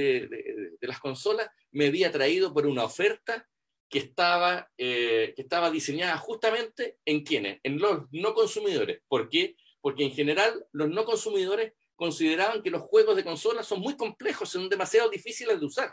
las 0.80 1.00
consolas, 1.00 1.48
me 1.72 1.86
había 1.86 2.10
traído 2.10 2.52
por 2.52 2.66
una 2.66 2.84
oferta 2.84 3.48
que 3.88 3.98
estaba, 3.98 4.70
eh, 4.76 5.32
que 5.36 5.42
estaba 5.42 5.70
diseñada 5.70 6.16
justamente 6.18 6.98
en 7.04 7.22
quienes, 7.22 7.60
en 7.62 7.78
los 7.78 8.06
no 8.10 8.34
consumidores. 8.34 9.00
¿Por 9.08 9.28
qué? 9.28 9.56
Porque 9.80 10.04
en 10.04 10.12
general 10.12 10.66
los 10.72 10.88
no 10.88 11.04
consumidores 11.04 11.72
consideraban 11.94 12.62
que 12.62 12.70
los 12.70 12.82
juegos 12.82 13.16
de 13.16 13.24
consola 13.24 13.62
son 13.62 13.80
muy 13.80 13.96
complejos, 13.96 14.50
son 14.50 14.68
demasiado 14.68 15.08
difíciles 15.08 15.58
de 15.58 15.66
usar. 15.66 15.92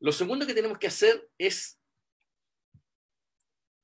Lo 0.00 0.12
segundo 0.12 0.46
que 0.46 0.54
tenemos 0.54 0.78
que 0.78 0.86
hacer 0.86 1.28
es 1.38 1.80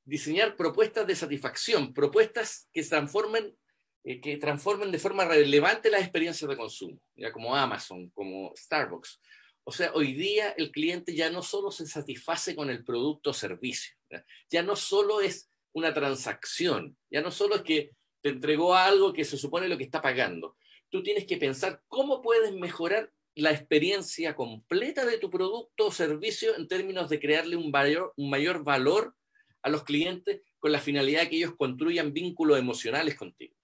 diseñar 0.05 0.55
propuestas 0.57 1.07
de 1.07 1.17
satisfacción, 1.17 1.93
propuestas 1.93 2.69
que 2.73 2.83
transformen, 2.83 3.57
eh, 4.05 4.21
que 4.21 4.37
transformen 4.37 4.93
de 4.93 4.99
forma 4.99 5.25
relevante 5.25 5.91
las 5.91 6.03
experiencias 6.03 6.49
de 6.49 6.57
consumo, 6.57 7.01
ya 7.17 7.33
como 7.33 7.57
Amazon, 7.57 8.11
como 8.11 8.53
Starbucks. 8.55 9.19
O 9.65 9.73
sea, 9.73 9.93
hoy 9.95 10.13
día 10.13 10.51
el 10.59 10.71
cliente 10.71 11.15
ya 11.15 11.31
no 11.31 11.43
solo 11.43 11.71
se 11.71 11.87
satisface 11.87 12.55
con 12.55 12.69
el 12.69 12.85
producto 12.85 13.31
o 13.31 13.35
servicio, 13.35 13.97
ya 14.51 14.63
no 14.63 14.77
solo 14.77 15.23
es 15.23 15.51
una 15.73 15.95
transacción, 15.95 16.97
ya 17.11 17.23
no 17.23 17.31
solo 17.31 17.57
es 17.57 17.63
que 17.63 17.93
te 18.21 18.29
entregó 18.29 18.75
algo 18.75 19.15
que 19.15 19.25
se 19.25 19.39
supone 19.39 19.69
lo 19.69 19.79
que 19.79 19.85
está 19.85 20.03
pagando. 20.03 20.57
Tú 20.91 21.03
tienes 21.03 21.27
que 21.27 21.39
pensar 21.39 21.83
cómo 21.89 22.21
puedes 22.21 22.53
mejorar 22.53 23.11
la 23.35 23.53
experiencia 23.53 24.37
completa 24.37 25.07
de 25.07 25.19
tu 25.19 25.31
producto 25.31 25.87
o 25.87 25.93
servicio 25.93 26.55
en 26.57 26.69
términos 26.69 27.09
de 27.09 27.19
crearle 27.19 27.57
un 27.57 27.71
mayor, 27.71 28.13
un 28.17 28.29
mayor 28.29 28.63
valor 28.63 29.15
a 29.63 29.71
los 29.71 29.83
clientes 29.83 30.43
con 30.59 30.73
la 30.73 30.79
finalidad 30.79 31.23
de 31.23 31.31
que 31.31 31.37
ellos 31.37 31.57
construyan 31.57 32.13
vínculos 32.13 32.59
emocionales 32.59 33.15
contigo. 33.15 33.57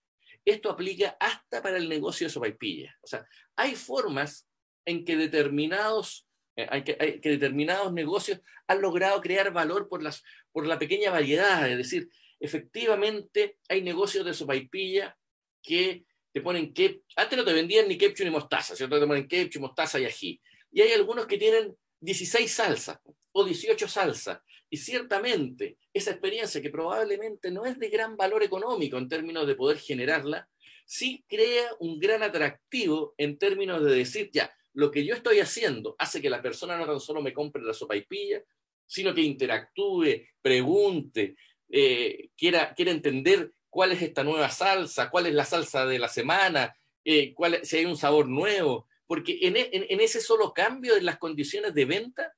Esto 0.45 0.71
aplica 0.71 1.17
hasta 1.21 1.63
para 1.63 1.77
el 1.77 1.89
negocio 1.89 2.27
de 2.27 2.33
sopaipilla. 2.33 2.97
O 3.03 3.07
sea, 3.07 3.27
hay 3.57 3.75
formas 3.75 4.49
en 4.85 5.05
que 5.05 5.17
determinados, 5.17 6.27
eh, 6.57 6.67
hay 6.71 6.83
que, 6.83 6.97
hay 6.99 7.21
que 7.21 7.31
determinados 7.31 7.93
negocios 7.93 8.41
han 8.67 8.81
logrado 8.81 9.21
crear 9.21 9.53
valor 9.53 9.89
por, 9.89 10.03
las, 10.03 10.23
por 10.53 10.67
la 10.67 10.79
pequeña 10.79 11.11
variedad, 11.11 11.69
es 11.69 11.77
decir, 11.77 12.09
efectivamente 12.39 13.59
hay 13.69 13.83
negocios 13.83 14.25
de 14.25 14.35
sopaipilla 14.35 15.17
que 15.63 16.05
te 16.33 16.41
ponen 16.41 16.73
que 16.73 17.03
antes 17.17 17.37
no 17.37 17.45
te 17.45 17.53
vendían 17.53 17.89
ni 17.89 17.99
ketchup 17.99 18.25
ni 18.25 18.31
mostaza, 18.31 18.77
¿cierto? 18.77 18.99
Te 18.99 19.07
ponen 19.07 19.29
ketchup, 19.29 19.63
mostaza 19.63 19.99
y 19.99 20.05
ají. 20.05 20.41
Y 20.71 20.81
hay 20.81 20.93
algunos 20.93 21.27
que 21.27 21.37
tienen 21.37 21.77
16 22.01 22.51
salsas 22.51 22.99
o 23.33 23.45
18 23.45 23.89
salsas. 23.89 24.41
Y 24.71 24.77
ciertamente 24.77 25.79
esa 25.93 26.13
experiencia 26.13 26.63
que 26.63 26.71
probablemente 26.71 27.51
no 27.51 27.67
es 27.67 27.79
de 27.79 27.89
gran 27.89 28.17
valor 28.17 28.43
económico 28.43 28.97
en 28.97 29.09
términos 29.09 29.47
de 29.47 29.57
poder 29.57 29.79
generarla, 29.79 30.49
sí 30.87 31.25
crea 31.29 31.69
un 31.81 31.99
gran 31.99 32.23
atractivo 32.23 33.15
en 33.19 33.37
términos 33.37 33.85
de 33.85 33.95
decir, 33.95 34.31
ya, 34.33 34.53
lo 34.73 34.91
que 34.91 35.05
yo 35.05 35.15
estoy 35.15 35.41
haciendo 35.41 35.97
hace 35.99 36.23
que 36.23 36.31
la 36.31 36.41
persona 36.43 36.77
no 36.77 36.87
tan 36.87 37.01
solo 37.01 37.21
me 37.21 37.33
compre 37.33 37.63
la 37.63 37.75
sopaipilla, 37.75 38.43
sino 38.87 39.15
que 39.15 39.23
interactúe, 39.23 40.27
pregunte, 40.41 41.37
eh, 41.69 42.31
quiera, 42.37 42.75
entender 42.77 43.53
cuál 43.69 43.93
es 43.93 44.03
esta 44.03 44.25
nueva 44.25 44.51
salsa, 44.51 45.11
cuál 45.11 45.27
es 45.27 45.35
la 45.35 45.45
salsa 45.45 45.87
de 45.87 45.99
la 45.99 46.09
semana, 46.09 46.75
eh, 47.05 47.33
cuál, 47.35 47.65
si 47.65 47.79
hay 47.79 47.85
un 47.85 47.97
sabor 47.97 48.29
nuevo, 48.29 48.89
porque 49.07 49.39
en, 49.43 49.57
e, 49.57 49.69
en, 49.73 50.01
ese 50.01 50.21
solo 50.21 50.53
cambio 50.53 50.97
en 50.97 51.05
las 51.05 51.19
condiciones 51.19 51.75
de 51.75 51.85
venta, 51.85 52.33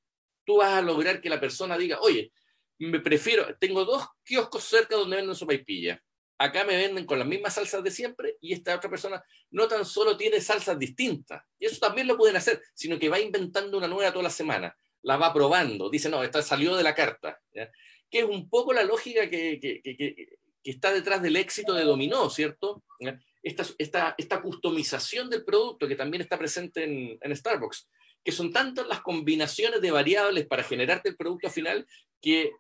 tú 0.45 0.59
vas 0.59 0.75
a 0.75 0.83
lograr 0.83 1.21
que 1.21 1.31
la 1.31 1.41
persona 1.41 1.77
diga, 1.79 2.01
oye, 2.01 2.33
me 2.79 3.01
prefiero, 3.01 3.57
tengo 3.59 3.85
dos 3.85 4.07
kioscos 4.25 4.65
cerca 4.65 4.97
donde 4.97 5.17
venden 5.17 5.35
sopaipilla. 5.35 6.03
Acá 6.39 6.65
me 6.65 6.77
venden 6.77 7.07
con 7.07 7.19
las 7.19 7.29
mismas 7.29 7.55
salsas 7.55 7.85
de 7.85 7.91
siempre 7.91 8.37
y 8.41 8.53
esta 8.53 8.75
otra 8.75 8.91
persona 8.91 9.23
no 9.51 9.69
tan 9.69 9.85
solo 9.85 10.17
tiene 10.17 10.41
salsas 10.41 10.79
distintas, 10.79 11.43
y 11.59 11.67
eso 11.67 11.79
también 11.79 12.09
lo 12.09 12.17
pueden 12.17 12.37
hacer, 12.37 12.61
sino 12.75 12.99
que 12.99 13.09
va 13.09 13.21
inventando 13.21 13.79
una 13.79 13.87
nueva 13.87 14.11
toda 14.11 14.25
la 14.25 14.31
semana, 14.31 14.77
la 15.03 15.17
va 15.17 15.33
probando, 15.33 15.89
dice, 15.89 16.09
no, 16.09 16.23
esta 16.25 16.43
salió 16.43 16.75
de 16.75 16.83
la 16.83 16.95
carta 16.95 17.41
que 18.13 18.19
es 18.19 18.25
un 18.27 18.49
poco 18.49 18.75
la 18.75 18.85
lógica 18.85 19.29
que, 19.29 20.39
está 20.63 20.93
detrás 20.93 21.23
del 21.23 21.37
éxito 21.37 21.73
de 21.73 21.83
Dominó, 21.83 22.29
¿cierto? 22.31 22.85
Esta, 23.43 24.15
esta 24.17 24.43
customización 24.43 25.29
del 25.31 25.45
producto 25.45 25.89
que 25.89 25.97
también 25.97 26.21
está 26.21 26.39
presente 26.39 26.85
en, 26.85 27.37
Starbucks, 27.37 27.89
que 28.25 28.33
son 28.33 28.53
tantas 28.53 28.87
las 28.87 29.01
combinaciones 29.01 29.81
de 29.81 29.91
variables 29.91 30.47
para 30.47 30.63
generarte 30.63 31.09
el 31.09 31.17
producto 31.17 31.51
final 31.51 31.87
que 32.21 32.53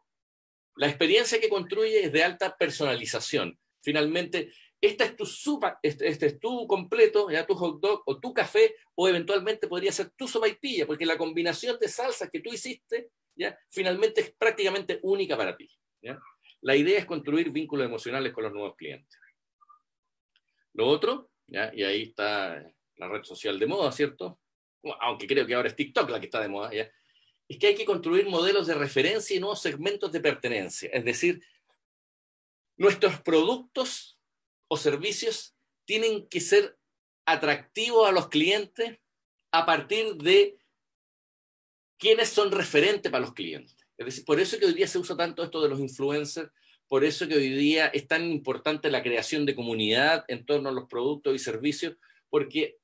la 0.76 0.88
experiencia 0.88 1.40
que 1.40 1.48
construye 1.48 2.04
es 2.04 2.12
de 2.12 2.24
alta 2.24 2.56
personalización. 2.56 3.58
Finalmente, 3.82 4.52
esta 4.80 5.04
es 5.04 5.16
tu 5.16 5.24
sopa, 5.24 5.78
este, 5.82 6.08
este, 6.08 6.26
es 6.26 6.40
tu 6.40 6.66
completo, 6.66 7.30
ya 7.30 7.46
tu 7.46 7.54
hot 7.54 7.80
dog 7.80 8.02
o 8.06 8.18
tu 8.18 8.34
café, 8.34 8.74
o 8.96 9.08
eventualmente 9.08 9.68
podría 9.68 9.92
ser 9.92 10.10
tu 10.16 10.26
sopaipilla, 10.26 10.86
porque 10.86 11.06
la 11.06 11.16
combinación 11.16 11.78
de 11.80 11.88
salsas 11.88 12.30
que 12.30 12.40
tú 12.40 12.52
hiciste 12.52 13.10
¿ya? 13.36 13.56
finalmente 13.70 14.20
es 14.20 14.32
prácticamente 14.32 14.98
única 15.02 15.36
para 15.36 15.56
ti. 15.56 15.70
La 16.62 16.74
idea 16.74 16.98
es 16.98 17.06
construir 17.06 17.50
vínculos 17.50 17.86
emocionales 17.86 18.32
con 18.32 18.44
los 18.44 18.52
nuevos 18.52 18.74
clientes. 18.76 19.18
Lo 20.74 20.88
otro, 20.88 21.30
¿ya? 21.46 21.70
y 21.72 21.84
ahí 21.84 22.02
está 22.02 22.64
la 22.96 23.08
red 23.08 23.22
social 23.22 23.58
de 23.58 23.66
moda, 23.66 23.92
¿cierto? 23.92 24.40
Aunque 25.00 25.26
creo 25.26 25.46
que 25.46 25.54
ahora 25.54 25.68
es 25.68 25.76
TikTok 25.76 26.10
la 26.10 26.20
que 26.20 26.26
está 26.26 26.40
de 26.40 26.48
moda, 26.48 26.72
¿ya? 26.72 26.90
es 27.48 27.58
que 27.58 27.66
hay 27.66 27.74
que 27.74 27.84
construir 27.84 28.26
modelos 28.26 28.66
de 28.66 28.74
referencia 28.74 29.36
y 29.36 29.40
nuevos 29.40 29.60
segmentos 29.60 30.10
de 30.10 30.20
pertenencia. 30.20 30.88
Es 30.92 31.04
decir, 31.04 31.44
nuestros 32.76 33.20
productos 33.20 34.18
o 34.68 34.76
servicios 34.76 35.54
tienen 35.84 36.26
que 36.28 36.40
ser 36.40 36.78
atractivos 37.26 38.08
a 38.08 38.12
los 38.12 38.28
clientes 38.28 38.98
a 39.52 39.66
partir 39.66 40.14
de 40.16 40.58
quiénes 41.98 42.30
son 42.30 42.50
referentes 42.50 43.12
para 43.12 43.26
los 43.26 43.34
clientes. 43.34 43.76
Es 43.98 44.06
decir, 44.06 44.24
por 44.24 44.40
eso 44.40 44.58
que 44.58 44.66
hoy 44.66 44.74
día 44.74 44.88
se 44.88 44.98
usa 44.98 45.16
tanto 45.16 45.42
esto 45.42 45.62
de 45.62 45.68
los 45.68 45.78
influencers, 45.78 46.50
por 46.88 47.04
eso 47.04 47.28
que 47.28 47.36
hoy 47.36 47.50
día 47.50 47.88
es 47.88 48.08
tan 48.08 48.24
importante 48.30 48.90
la 48.90 49.02
creación 49.02 49.46
de 49.46 49.54
comunidad 49.54 50.24
en 50.28 50.44
torno 50.46 50.70
a 50.70 50.72
los 50.72 50.88
productos 50.88 51.34
y 51.34 51.38
servicios, 51.38 51.96
porque 52.28 52.78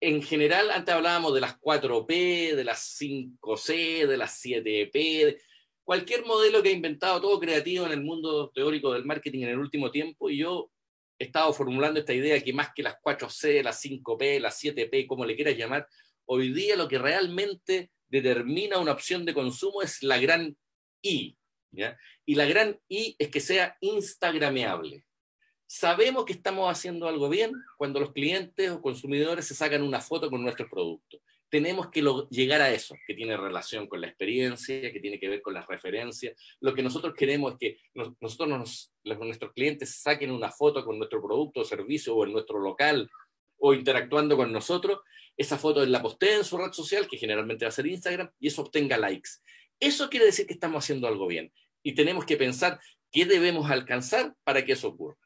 en 0.00 0.22
general 0.22 0.70
antes 0.70 0.94
hablábamos 0.94 1.34
de 1.34 1.40
las 1.40 1.58
4P, 1.58 2.54
de 2.54 2.64
las 2.64 2.98
5C, 3.00 4.06
de 4.06 4.16
las 4.16 4.44
7P, 4.44 5.38
cualquier 5.84 6.24
modelo 6.24 6.62
que 6.62 6.70
ha 6.70 6.72
inventado 6.72 7.20
todo 7.20 7.40
creativo 7.40 7.86
en 7.86 7.92
el 7.92 8.02
mundo 8.02 8.50
teórico 8.54 8.92
del 8.92 9.04
marketing 9.04 9.44
en 9.44 9.50
el 9.50 9.58
último 9.58 9.90
tiempo, 9.90 10.28
y 10.28 10.38
yo 10.38 10.70
he 11.18 11.24
estado 11.24 11.52
formulando 11.52 12.00
esta 12.00 12.12
idea 12.12 12.42
que 12.42 12.52
más 12.52 12.70
que 12.74 12.82
las 12.82 12.96
4C, 13.00 13.62
las 13.62 13.82
5P, 13.82 14.40
las 14.40 14.62
7P, 14.62 15.06
como 15.06 15.24
le 15.24 15.34
quieras 15.34 15.56
llamar, 15.56 15.86
hoy 16.26 16.52
día 16.52 16.76
lo 16.76 16.88
que 16.88 16.98
realmente 16.98 17.90
determina 18.08 18.78
una 18.78 18.92
opción 18.92 19.24
de 19.24 19.32
consumo 19.32 19.80
es 19.80 20.02
la 20.02 20.18
gran 20.18 20.56
I. 21.02 21.38
Y 22.24 22.34
la 22.34 22.46
gran 22.46 22.78
I 22.88 23.16
es 23.18 23.28
que 23.28 23.40
sea 23.40 23.76
instagrameable. 23.80 25.05
Sabemos 25.66 26.24
que 26.24 26.32
estamos 26.32 26.70
haciendo 26.70 27.08
algo 27.08 27.28
bien 27.28 27.52
cuando 27.76 27.98
los 27.98 28.12
clientes 28.12 28.70
o 28.70 28.80
consumidores 28.80 29.46
se 29.46 29.54
sacan 29.54 29.82
una 29.82 30.00
foto 30.00 30.30
con 30.30 30.42
nuestro 30.42 30.68
producto. 30.68 31.18
Tenemos 31.48 31.90
que 31.90 32.04
llegar 32.30 32.60
a 32.60 32.70
eso, 32.72 32.96
que 33.06 33.14
tiene 33.14 33.36
relación 33.36 33.86
con 33.86 34.00
la 34.00 34.06
experiencia, 34.06 34.92
que 34.92 35.00
tiene 35.00 35.18
que 35.18 35.28
ver 35.28 35.42
con 35.42 35.54
las 35.54 35.66
referencias. 35.66 36.34
Lo 36.60 36.74
que 36.74 36.82
nosotros 36.82 37.14
queremos 37.14 37.52
es 37.52 37.58
que 37.58 37.78
nosotros 38.20 38.92
nuestros 39.04 39.52
clientes 39.52 40.00
saquen 40.00 40.30
una 40.30 40.50
foto 40.50 40.84
con 40.84 40.98
nuestro 40.98 41.22
producto 41.22 41.60
o 41.60 41.64
servicio 41.64 42.14
o 42.14 42.24
en 42.24 42.32
nuestro 42.32 42.58
local 42.58 43.08
o 43.58 43.74
interactuando 43.74 44.36
con 44.36 44.52
nosotros 44.52 45.00
esa 45.36 45.58
foto 45.58 45.84
la 45.84 46.02
posteen 46.02 46.38
en 46.38 46.44
su 46.44 46.56
red 46.58 46.72
social, 46.72 47.06
que 47.08 47.18
generalmente 47.18 47.64
va 47.64 47.68
a 47.68 47.72
ser 47.72 47.86
Instagram, 47.86 48.30
y 48.40 48.48
eso 48.48 48.62
obtenga 48.62 48.96
likes. 48.96 49.30
Eso 49.78 50.08
quiere 50.08 50.26
decir 50.26 50.46
que 50.46 50.54
estamos 50.54 50.84
haciendo 50.84 51.06
algo 51.06 51.26
bien. 51.26 51.52
Y 51.82 51.94
tenemos 51.94 52.24
que 52.24 52.36
pensar 52.36 52.80
qué 53.12 53.26
debemos 53.26 53.70
alcanzar 53.70 54.34
para 54.44 54.64
que 54.64 54.72
eso 54.72 54.88
ocurra. 54.88 55.18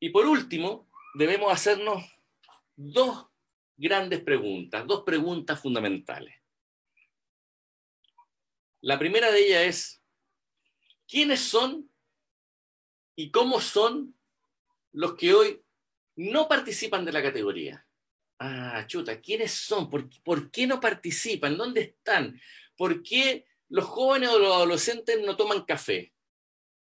Y 0.00 0.10
por 0.10 0.26
último, 0.26 0.88
debemos 1.14 1.52
hacernos 1.52 2.02
dos 2.74 3.26
grandes 3.76 4.20
preguntas, 4.20 4.86
dos 4.86 5.02
preguntas 5.04 5.60
fundamentales. 5.60 6.34
La 8.80 8.98
primera 8.98 9.30
de 9.30 9.46
ellas 9.46 9.62
es, 9.62 10.02
¿quiénes 11.06 11.40
son 11.40 11.90
y 13.14 13.30
cómo 13.30 13.60
son 13.60 14.14
los 14.92 15.14
que 15.14 15.34
hoy 15.34 15.62
no 16.16 16.48
participan 16.48 17.04
de 17.04 17.12
la 17.12 17.22
categoría. 17.22 17.86
Ah, 18.38 18.84
chuta, 18.86 19.20
¿quiénes 19.20 19.52
son? 19.52 19.90
¿Por, 19.90 20.50
qué 20.50 20.66
no 20.66 20.80
participan? 20.80 21.56
¿Dónde 21.56 21.80
están? 21.82 22.40
¿Por 22.76 23.02
qué 23.02 23.46
los 23.68 23.84
jóvenes 23.84 24.30
o 24.30 24.38
los 24.38 24.54
adolescentes 24.54 25.20
no 25.24 25.36
toman 25.36 25.64
café? 25.64 26.12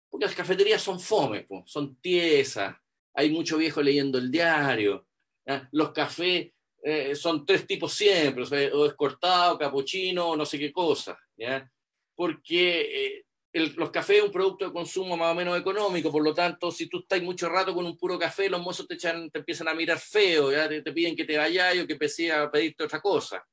Porque 0.09 0.27
las 0.27 0.35
cafeterías 0.35 0.83
son 0.83 1.01
fome, 1.01 1.47
son 1.67 1.97
tiesas, 1.97 2.77
hay 3.17 3.31
mucho 3.31 3.57
viejo 3.57 3.83
leyendo 3.83 4.19
el 4.19 4.31
diario, 4.31 5.07
los 5.73 5.93
cafés 5.93 6.53
eh, 6.83 7.15
son 7.15 7.45
tres 7.45 7.67
tipos 7.67 7.93
siempre, 7.93 8.45
o, 8.73 8.87
es 8.87 8.95
cortado, 8.95 9.59
capuchino, 9.59 10.37
no 10.37 10.47
sé 10.47 10.59
qué 10.59 10.71
cosa, 10.71 11.19
¿ya? 11.37 11.69
porque 12.15 13.17
eh, 13.17 13.25
los 13.77 13.91
cafés 13.91 14.19
es 14.19 14.25
un 14.25 14.33
producto 14.33 14.67
de 14.67 14.73
consumo 14.73 15.17
más 15.17 15.33
o 15.33 15.35
menos 15.35 15.59
económico, 15.59 16.13
por 16.13 16.23
lo 16.23 16.35
tanto, 16.35 16.71
si 16.71 16.89
tú 16.89 17.01
estás 17.01 17.23
mucho 17.23 17.49
rato 17.49 17.75
con 17.75 17.87
un 17.87 17.97
puro 17.97 18.19
café, 18.19 18.49
los 18.51 18.63
mozos 18.63 18.87
te, 18.87 18.95
echan, 18.95 19.31
te 19.31 19.39
empiezan 19.39 19.69
a 19.69 19.75
mirar 19.75 19.99
feo, 19.99 20.53
¿ya? 20.53 20.69
Te, 20.69 20.83
piden 20.93 21.17
que 21.17 21.25
te 21.25 21.39
vayas 21.39 21.75
o 21.79 21.87
que 21.87 21.95
empecé 21.95 22.33
a 22.33 22.51
pedirte 22.51 22.85
otra 22.85 23.01
cosa. 23.01 23.45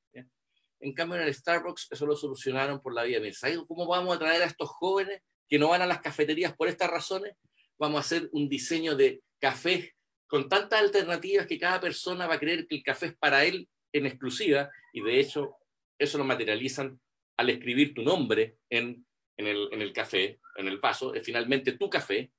En 0.80 0.94
cambio, 0.94 1.18
en 1.18 1.28
el 1.28 1.34
Starbucks 1.34 1.88
eso 1.92 2.06
lo 2.06 2.14
solucionaron 2.14 2.82
por 2.82 2.94
la 2.94 3.04
vía 3.04 3.22
de 3.22 3.32
¿Sabes 3.32 3.58
cómo 3.66 3.88
vamos 3.88 4.18
a 4.18 4.20
traer 4.20 4.42
a 4.42 4.48
estos 4.48 4.68
jóvenes 4.68 5.22
que 5.48 5.58
no 5.58 5.70
van 5.70 5.82
a 5.82 5.86
las 5.86 6.02
cafeterías 6.02 6.54
por 6.58 6.68
estas 6.68 6.90
razones? 6.90 7.38
Vamos 7.78 7.98
a 7.98 8.02
hacer 8.02 8.30
un 8.34 8.50
diseño 8.50 8.94
de 8.94 9.22
café 9.44 9.94
con 10.26 10.48
tantas 10.48 10.80
alternativas 10.80 11.48
que 11.48 11.60
cada 11.60 11.82
persona 11.82 12.28
va 12.28 12.36
a 12.36 12.40
creer 12.40 12.66
que 12.66 12.76
el 12.76 12.84
café 12.84 13.08
es 13.08 13.18
para 13.18 13.44
él 13.44 13.68
en 13.92 14.06
exclusiva 14.06 14.72
y 14.94 15.02
de 15.02 15.20
hecho 15.20 15.58
eso 16.00 16.18
lo 16.18 16.24
materializan 16.24 16.98
al 17.36 17.50
escribir 17.50 17.94
tu 17.94 18.04
nombre 18.04 18.60
en, 18.70 19.06
el, 19.36 19.68
en 19.74 19.82
el 19.82 19.92
café, 19.92 20.40
en 20.56 20.70
el 20.70 20.80
paso, 20.80 21.14
es 21.14 21.26
finalmente 21.26 21.74
tu 21.74 21.90
café, 21.90 22.32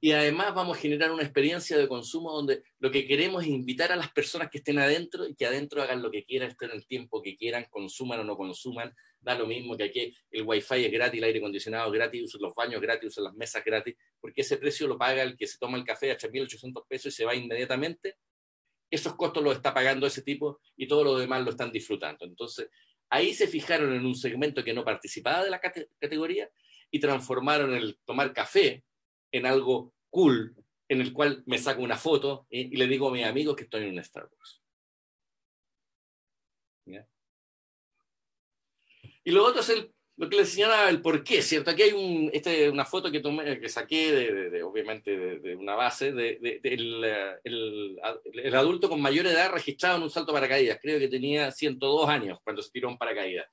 y 0.00 0.12
además 0.12 0.54
vamos 0.54 0.78
a 0.78 0.80
generar 0.80 1.10
una 1.10 1.22
experiencia 1.22 1.76
de 1.76 1.88
consumo 1.88 2.32
donde 2.32 2.62
lo 2.78 2.90
que 2.90 3.06
queremos 3.06 3.42
es 3.42 3.48
invitar 3.48 3.92
a 3.92 3.96
las 3.96 4.12
personas 4.12 4.50
que 4.50 4.58
estén 4.58 4.78
adentro 4.78 5.26
y 5.26 5.34
que 5.34 5.46
adentro 5.46 5.82
hagan 5.82 6.02
lo 6.02 6.10
que 6.10 6.24
quieran, 6.24 6.50
estén 6.50 6.70
el 6.70 6.86
tiempo 6.86 7.20
que 7.20 7.36
quieran, 7.36 7.66
consuman 7.70 8.20
o 8.20 8.24
no 8.24 8.36
consuman. 8.36 8.94
Da 9.20 9.34
lo 9.34 9.46
mismo 9.46 9.76
que 9.76 9.84
aquí 9.84 10.14
el 10.30 10.42
wifi 10.42 10.84
es 10.84 10.92
gratis, 10.92 11.18
el 11.18 11.24
aire 11.24 11.38
acondicionado 11.38 11.86
es 11.88 11.92
gratis, 11.92 12.34
los 12.40 12.54
baños 12.54 12.80
gratis, 12.80 13.16
las 13.18 13.34
mesas 13.34 13.64
gratis, 13.64 13.96
porque 14.20 14.40
ese 14.40 14.56
precio 14.56 14.86
lo 14.86 14.96
paga 14.96 15.22
el 15.22 15.36
que 15.36 15.46
se 15.46 15.58
toma 15.58 15.76
el 15.76 15.84
café 15.84 16.10
a 16.10 16.16
8.800 16.16 16.86
pesos 16.88 17.12
y 17.12 17.16
se 17.16 17.24
va 17.24 17.34
inmediatamente. 17.34 18.16
Esos 18.90 19.14
costos 19.14 19.42
los 19.42 19.54
está 19.54 19.74
pagando 19.74 20.06
ese 20.06 20.22
tipo 20.22 20.60
y 20.76 20.88
todo 20.88 21.04
lo 21.04 21.18
demás 21.18 21.44
lo 21.44 21.50
están 21.50 21.70
disfrutando. 21.70 22.24
Entonces, 22.24 22.68
ahí 23.10 23.34
se 23.34 23.46
fijaron 23.46 23.92
en 23.94 24.06
un 24.06 24.14
segmento 24.14 24.64
que 24.64 24.72
no 24.72 24.84
participaba 24.84 25.44
de 25.44 25.50
la 25.50 25.60
categoría 25.60 26.50
y 26.90 26.98
transformaron 26.98 27.74
el 27.74 27.98
tomar 28.04 28.32
café 28.32 28.84
en 29.32 29.46
algo 29.46 29.92
cool, 30.10 30.56
en 30.88 31.00
el 31.00 31.12
cual 31.12 31.42
me 31.46 31.58
saco 31.58 31.82
una 31.82 31.96
foto 31.96 32.46
y, 32.50 32.76
le 32.76 32.86
digo 32.86 33.08
a 33.08 33.12
mis 33.12 33.24
amigos 33.24 33.56
que 33.56 33.64
estoy 33.64 33.84
en 33.84 33.98
un 33.98 34.04
Starbucks. 34.04 34.60
Y 39.22 39.32
lo 39.32 39.44
otro 39.44 39.60
es 39.60 39.90
lo 40.16 40.28
que 40.28 40.36
les 40.36 40.50
señalaba 40.50 40.90
el 40.90 41.00
por 41.00 41.22
qué, 41.24 41.40
¿cierto? 41.40 41.70
Aquí 41.70 41.82
hay 41.82 42.30
este, 42.32 42.68
una 42.68 42.84
foto 42.84 43.10
que, 43.10 43.20
tomé, 43.20 43.58
que 43.58 43.68
saqué, 43.68 44.12
de, 44.50 44.62
obviamente, 44.62 45.16
de, 45.16 45.56
una 45.56 45.74
base, 45.74 46.08
el, 46.08 46.60
el, 47.44 48.54
adulto 48.54 48.88
con 48.88 49.00
mayor 49.00 49.26
edad 49.26 49.52
registrado 49.52 49.96
en 49.96 50.02
un 50.02 50.10
salto 50.10 50.32
paracaídas. 50.32 50.78
Creo 50.80 50.98
que 50.98 51.08
tenía 51.08 51.50
102 51.50 52.08
años 52.08 52.38
cuando 52.42 52.60
se 52.60 52.70
tiró 52.70 52.88
un 52.88 52.98
paracaídas. 52.98 53.46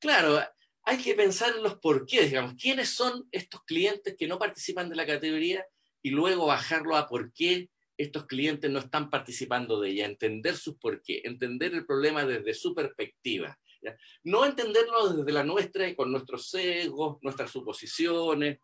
Claro, 0.00 0.40
hay 0.88 0.96
que 0.96 1.14
pensar 1.14 1.54
en 1.54 1.62
los 1.62 1.78
porqués, 1.80 2.30
digamos, 2.30 2.54
quiénes 2.54 2.88
son 2.88 3.28
estos 3.30 3.62
clientes 3.64 4.16
que 4.18 4.26
no 4.26 4.38
participan 4.38 4.88
de 4.88 4.96
la 4.96 5.04
categoría 5.04 5.62
y 6.00 6.08
luego 6.08 6.46
bajarlo 6.46 6.96
a 6.96 7.06
por 7.06 7.30
qué 7.34 7.68
estos 7.98 8.24
clientes 8.26 8.70
no 8.70 8.78
están 8.78 9.10
participando 9.10 9.82
de 9.82 9.90
ella, 9.90 10.06
entender 10.06 10.56
sus 10.56 10.78
por 10.78 11.02
qué, 11.02 11.20
entender 11.24 11.74
el 11.74 11.84
problema 11.84 12.24
desde 12.24 12.54
su 12.54 12.74
perspectiva. 12.74 13.58
No 14.24 14.46
entenderlo 14.46 15.10
desde 15.10 15.30
la 15.30 15.44
nuestra 15.44 15.86
y 15.86 15.94
con 15.94 16.10
nuestros 16.10 16.48
sesgos, 16.48 17.18
nuestras 17.20 17.50
suposiciones, 17.50 18.60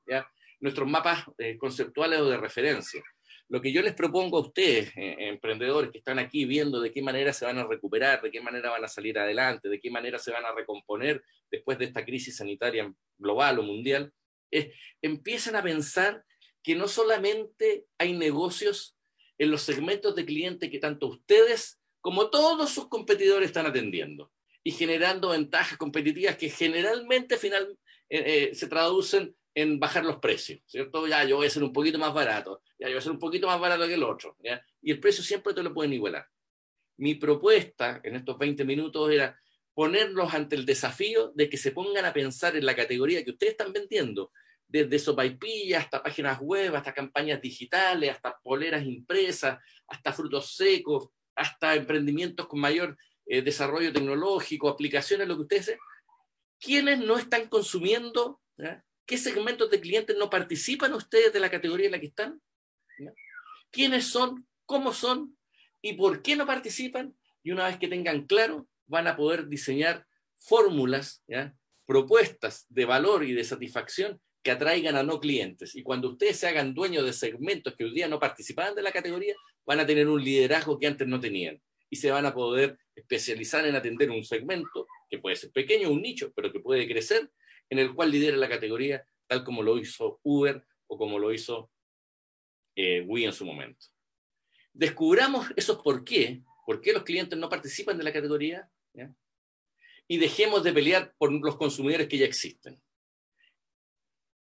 nuestros 0.60 0.88
mapas 0.88 1.26
eh, 1.36 1.58
conceptuales 1.58 2.20
o 2.20 2.30
de 2.30 2.38
referencia. 2.38 3.02
Lo 3.48 3.60
que 3.60 3.72
yo 3.72 3.82
les 3.82 3.94
propongo 3.94 4.38
a 4.38 4.40
ustedes, 4.40 4.92
eh, 4.96 5.16
emprendedores 5.18 5.90
que 5.90 5.98
están 5.98 6.18
aquí 6.18 6.44
viendo 6.44 6.80
de 6.80 6.90
qué 6.90 7.02
manera 7.02 7.32
se 7.32 7.44
van 7.44 7.58
a 7.58 7.66
recuperar, 7.66 8.22
de 8.22 8.30
qué 8.30 8.40
manera 8.40 8.70
van 8.70 8.84
a 8.84 8.88
salir 8.88 9.18
adelante, 9.18 9.68
de 9.68 9.80
qué 9.80 9.90
manera 9.90 10.18
se 10.18 10.32
van 10.32 10.44
a 10.44 10.54
recomponer 10.54 11.22
después 11.50 11.78
de 11.78 11.84
esta 11.84 12.04
crisis 12.04 12.36
sanitaria 12.36 12.92
global 13.18 13.58
o 13.58 13.62
mundial, 13.62 14.12
es 14.50 14.68
empiecen 15.02 15.56
a 15.56 15.62
pensar 15.62 16.24
que 16.62 16.74
no 16.74 16.88
solamente 16.88 17.84
hay 17.98 18.14
negocios 18.14 18.96
en 19.38 19.50
los 19.50 19.62
segmentos 19.62 20.14
de 20.14 20.24
cliente 20.24 20.70
que 20.70 20.78
tanto 20.78 21.08
ustedes 21.08 21.80
como 22.00 22.30
todos 22.30 22.70
sus 22.70 22.88
competidores 22.88 23.46
están 23.48 23.66
atendiendo 23.66 24.30
y 24.62 24.72
generando 24.72 25.30
ventajas 25.30 25.76
competitivas 25.76 26.36
que 26.36 26.48
generalmente 26.48 27.36
final, 27.36 27.78
eh, 28.08 28.50
eh, 28.50 28.54
se 28.54 28.66
traducen 28.66 29.36
en 29.54 29.78
bajar 29.78 30.04
los 30.04 30.18
precios, 30.18 30.60
¿cierto? 30.66 31.06
Ya 31.06 31.24
yo 31.24 31.36
voy 31.36 31.46
a 31.46 31.50
ser 31.50 31.62
un 31.62 31.72
poquito 31.72 31.98
más 31.98 32.12
barato, 32.12 32.62
ya 32.78 32.88
yo 32.88 32.94
voy 32.94 32.98
a 32.98 33.02
ser 33.02 33.12
un 33.12 33.18
poquito 33.18 33.46
más 33.46 33.60
barato 33.60 33.86
que 33.86 33.94
el 33.94 34.02
otro, 34.02 34.36
¿ya? 34.42 34.64
Y 34.82 34.90
el 34.90 35.00
precio 35.00 35.22
siempre 35.22 35.54
te 35.54 35.62
lo 35.62 35.72
pueden 35.72 35.92
igualar. 35.92 36.26
Mi 36.96 37.14
propuesta 37.14 38.00
en 38.02 38.16
estos 38.16 38.36
20 38.38 38.64
minutos 38.64 39.10
era 39.10 39.38
ponerlos 39.72 40.32
ante 40.34 40.56
el 40.56 40.66
desafío 40.66 41.32
de 41.34 41.48
que 41.48 41.56
se 41.56 41.72
pongan 41.72 42.04
a 42.04 42.12
pensar 42.12 42.56
en 42.56 42.66
la 42.66 42.76
categoría 42.76 43.24
que 43.24 43.30
ustedes 43.30 43.52
están 43.52 43.72
vendiendo, 43.72 44.32
desde 44.66 44.98
sopaipillas 44.98 45.84
hasta 45.84 46.02
páginas 46.02 46.40
web, 46.40 46.74
hasta 46.74 46.92
campañas 46.92 47.40
digitales, 47.40 48.10
hasta 48.10 48.38
poleras 48.42 48.84
impresas, 48.84 49.58
hasta 49.86 50.12
frutos 50.12 50.56
secos, 50.56 51.10
hasta 51.36 51.74
emprendimientos 51.74 52.46
con 52.46 52.60
mayor 52.60 52.96
eh, 53.26 53.42
desarrollo 53.42 53.92
tecnológico, 53.92 54.68
aplicaciones, 54.68 55.28
lo 55.28 55.36
que 55.36 55.42
ustedes... 55.42 55.78
¿Quiénes 56.60 56.98
no 57.00 57.18
están 57.18 57.48
consumiendo 57.48 58.40
¿Qué 59.06 59.18
segmentos 59.18 59.70
de 59.70 59.80
clientes 59.80 60.16
no 60.18 60.30
participan 60.30 60.94
ustedes 60.94 61.32
de 61.32 61.40
la 61.40 61.50
categoría 61.50 61.86
en 61.86 61.92
la 61.92 62.00
que 62.00 62.06
están? 62.06 62.40
¿Quiénes 63.70 64.06
son? 64.06 64.46
¿Cómo 64.64 64.92
son? 64.92 65.36
¿Y 65.82 65.94
por 65.94 66.22
qué 66.22 66.36
no 66.36 66.46
participan? 66.46 67.14
Y 67.42 67.50
una 67.50 67.66
vez 67.66 67.78
que 67.78 67.88
tengan 67.88 68.26
claro, 68.26 68.66
van 68.86 69.06
a 69.06 69.16
poder 69.16 69.48
diseñar 69.48 70.06
fórmulas, 70.36 71.22
propuestas 71.86 72.66
de 72.68 72.84
valor 72.86 73.24
y 73.24 73.34
de 73.34 73.44
satisfacción 73.44 74.20
que 74.42 74.50
atraigan 74.50 74.96
a 74.96 75.02
no 75.02 75.20
clientes. 75.20 75.74
Y 75.74 75.82
cuando 75.82 76.10
ustedes 76.10 76.38
se 76.38 76.48
hagan 76.48 76.74
dueños 76.74 77.04
de 77.04 77.12
segmentos 77.12 77.74
que 77.76 77.84
hoy 77.84 77.94
día 77.94 78.08
no 78.08 78.18
participaban 78.18 78.74
de 78.74 78.82
la 78.82 78.92
categoría, 78.92 79.34
van 79.66 79.80
a 79.80 79.86
tener 79.86 80.08
un 80.08 80.22
liderazgo 80.22 80.78
que 80.78 80.86
antes 80.86 81.06
no 81.06 81.20
tenían. 81.20 81.60
Y 81.90 81.96
se 81.96 82.10
van 82.10 82.26
a 82.26 82.34
poder 82.34 82.78
especializar 82.94 83.66
en 83.66 83.74
atender 83.74 84.10
un 84.10 84.24
segmento 84.24 84.86
que 85.10 85.18
puede 85.18 85.36
ser 85.36 85.50
pequeño, 85.50 85.90
un 85.90 86.02
nicho, 86.02 86.32
pero 86.34 86.52
que 86.52 86.60
puede 86.60 86.86
crecer 86.88 87.30
en 87.70 87.78
el 87.78 87.94
cual 87.94 88.10
lidera 88.10 88.36
la 88.36 88.48
categoría, 88.48 89.06
tal 89.26 89.44
como 89.44 89.62
lo 89.62 89.78
hizo 89.78 90.20
Uber 90.22 90.64
o 90.86 90.98
como 90.98 91.18
lo 91.18 91.32
hizo 91.32 91.70
eh, 92.76 93.00
Wii 93.02 93.26
en 93.26 93.32
su 93.32 93.44
momento. 93.44 93.86
Descubramos 94.72 95.46
esos 95.56 95.82
por 95.82 96.04
qué, 96.04 96.42
por 96.66 96.80
qué 96.80 96.92
los 96.92 97.04
clientes 97.04 97.38
no 97.38 97.48
participan 97.48 97.96
de 97.96 98.04
la 98.04 98.12
categoría, 98.12 98.70
y 100.06 100.18
dejemos 100.18 100.62
de 100.62 100.72
pelear 100.72 101.14
por 101.16 101.32
los 101.32 101.56
consumidores 101.56 102.08
que 102.08 102.18
ya 102.18 102.26
existen. 102.26 102.80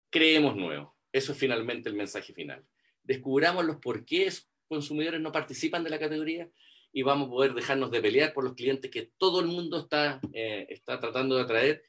Creemos 0.09 0.55
nuevos. 0.55 0.93
Eso 1.11 1.33
es 1.33 1.37
finalmente 1.37 1.89
el 1.89 1.95
mensaje 1.95 2.33
final. 2.33 2.65
Descubramos 3.03 3.65
los 3.65 3.77
por 3.77 4.05
qué 4.05 4.27
esos 4.27 4.49
consumidores 4.67 5.21
no 5.21 5.31
participan 5.31 5.83
de 5.83 5.89
la 5.89 5.99
categoría 5.99 6.49
y 6.93 7.03
vamos 7.03 7.27
a 7.27 7.31
poder 7.31 7.53
dejarnos 7.53 7.91
de 7.91 8.01
pelear 8.01 8.33
por 8.33 8.43
los 8.43 8.53
clientes 8.53 8.89
que 8.89 9.11
todo 9.17 9.39
el 9.39 9.47
mundo 9.47 9.79
está, 9.79 10.19
eh, 10.33 10.65
está 10.69 10.99
tratando 10.99 11.35
de 11.35 11.43
atraer 11.43 11.83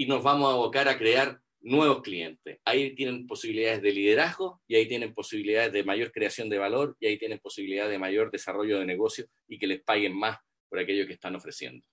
y 0.00 0.06
nos 0.06 0.22
vamos 0.22 0.48
a 0.48 0.54
abocar 0.54 0.88
a 0.88 0.96
crear 0.96 1.38
nuevos 1.60 2.00
clientes. 2.00 2.58
Ahí 2.64 2.94
tienen 2.94 3.26
posibilidades 3.26 3.82
de 3.82 3.92
liderazgo 3.92 4.62
y 4.66 4.76
ahí 4.76 4.88
tienen 4.88 5.12
posibilidades 5.12 5.74
de 5.74 5.84
mayor 5.84 6.10
creación 6.10 6.48
de 6.48 6.56
valor 6.56 6.96
y 6.98 7.06
ahí 7.06 7.18
tienen 7.18 7.38
posibilidades 7.38 7.90
de 7.90 7.98
mayor 7.98 8.30
desarrollo 8.30 8.78
de 8.78 8.86
negocio 8.86 9.26
y 9.46 9.58
que 9.58 9.66
les 9.66 9.82
paguen 9.82 10.16
más 10.16 10.38
por 10.70 10.78
aquello 10.78 11.06
que 11.06 11.12
están 11.12 11.36
ofreciendo. 11.36 11.84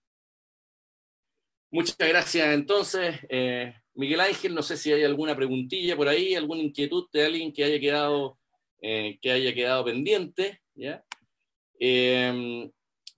Muchas 1.70 1.98
gracias 1.98 2.54
entonces, 2.54 3.20
eh, 3.28 3.74
Miguel 3.96 4.22
Ángel. 4.22 4.56
No 4.56 4.62
sé 4.62 4.78
si 4.78 4.94
hay 4.94 5.04
alguna 5.04 5.36
preguntilla 5.36 5.98
por 5.98 6.08
ahí, 6.08 6.34
alguna 6.34 6.62
inquietud 6.62 7.10
de 7.12 7.26
alguien 7.26 7.52
que 7.52 7.66
haya 7.66 7.78
quedado, 7.78 8.40
eh, 8.82 9.20
que 9.22 9.32
haya 9.32 9.54
quedado 9.54 9.84
pendiente, 9.84 10.62
¿ya? 10.76 11.04
Eh, 11.78 12.72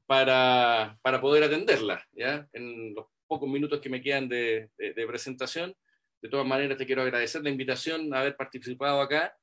para, 0.07 0.97
para, 1.03 1.21
poder 1.21 1.43
atenderla, 1.43 2.03
¿ya? 2.11 2.49
En 2.53 2.95
los 2.95 3.05
pocos 3.29 3.47
minutos 3.47 3.79
que 3.79 3.89
me 3.89 4.01
quedan 4.01 4.27
de, 4.27 4.69
presentación. 5.07 5.73
De 6.21 6.27
todas 6.27 6.45
maneras, 6.45 6.77
te 6.77 6.85
quiero 6.85 7.03
agradecer 7.03 7.41
la 7.43 7.51
invitación 7.51 8.13
a 8.13 8.21
haber 8.21 8.35
participado 8.35 8.99
acá. 8.99 9.33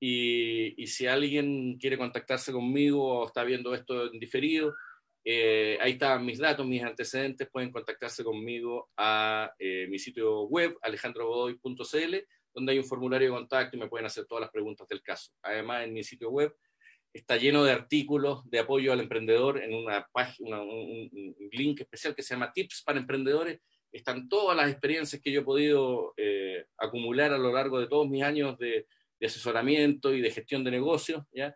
Y, 0.00 0.86
si 0.86 1.06
alguien 1.06 1.78
quiere 1.78 1.98
contactarse 1.98 2.50
conmigo 2.50 3.20
o 3.20 3.26
está 3.26 3.44
viendo 3.44 3.74
esto 3.74 4.12
en 4.12 4.18
diferido, 4.18 4.74
eh, 5.24 5.78
ahí 5.80 5.92
están 5.92 6.24
mis 6.24 6.38
datos, 6.38 6.66
mis 6.66 6.82
antecedentes. 6.82 7.48
Pueden 7.52 7.70
contactarse 7.70 8.24
conmigo 8.24 8.88
a 8.96 9.52
eh, 9.58 9.86
mi 9.88 9.98
sitio 9.98 10.44
web, 10.44 10.76
alejandrogodoy.cl, 10.82 12.16
donde 12.54 12.72
hay 12.72 12.78
un 12.78 12.84
formulario 12.84 13.28
de 13.28 13.34
contacto 13.34 13.76
y 13.76 13.80
me 13.80 13.88
pueden 13.88 14.06
hacer 14.06 14.24
todas 14.26 14.40
las 14.40 14.50
preguntas 14.50 14.88
del 14.88 15.02
caso. 15.02 15.30
Además, 15.42 15.84
en 15.84 15.92
mi 15.92 16.02
sitio 16.02 16.30
web 16.30 16.56
está 17.16 17.36
lleno 17.36 17.64
de 17.64 17.72
artículos 17.72 18.48
de 18.50 18.58
apoyo 18.58 18.92
al 18.92 19.00
emprendedor 19.00 19.62
en 19.62 19.74
una 19.74 20.06
página, 20.12 20.62
un, 20.62 21.10
link 21.50 21.80
especial 21.80 22.14
que 22.14 22.22
se 22.22 22.34
llama 22.34 22.52
Tips 22.52 22.82
para 22.84 22.98
Emprendedores. 22.98 23.60
Están 23.92 24.28
todas 24.28 24.56
las 24.56 24.70
experiencias 24.70 25.22
que 25.22 25.32
yo 25.32 25.40
he 25.40 25.44
podido 25.44 26.12
eh, 26.16 26.66
acumular 26.76 27.32
a 27.32 27.38
lo 27.38 27.52
largo 27.52 27.80
de 27.80 27.86
todos 27.86 28.08
mis 28.08 28.22
años 28.22 28.58
de, 28.58 28.86
de 29.18 29.26
asesoramiento 29.26 30.12
y 30.12 30.20
de 30.20 30.30
gestión 30.30 30.64
de 30.64 30.70
negocios, 30.70 31.24
¿ya? 31.32 31.54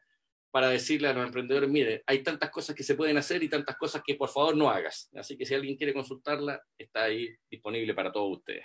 para 0.51 0.69
decirle 0.69 1.09
a 1.09 1.13
los 1.13 1.25
emprendedores, 1.25 1.71
mire, 1.71 2.03
hay 2.07 2.23
tantas 2.23 2.51
cosas 2.51 2.75
que 2.75 2.83
se 2.83 2.95
pueden 2.95 3.17
hacer 3.17 3.43
y 3.43 3.49
tantas 3.49 3.77
cosas 3.77 4.03
que 4.05 4.17
por 4.17 4.29
favor 4.29 4.57
no 4.57 4.69
hagas. 4.69 5.09
Así 5.15 5.37
que 5.37 5.47
si 5.47 5.55
alguien 5.55 5.77
quiere 5.77 5.95
consultarla, 5.95 6.61
está 6.77 7.05
ahí 7.05 7.29
disponible 7.49 7.95
para 7.95 8.11
todos 8.11 8.39
ustedes. 8.39 8.65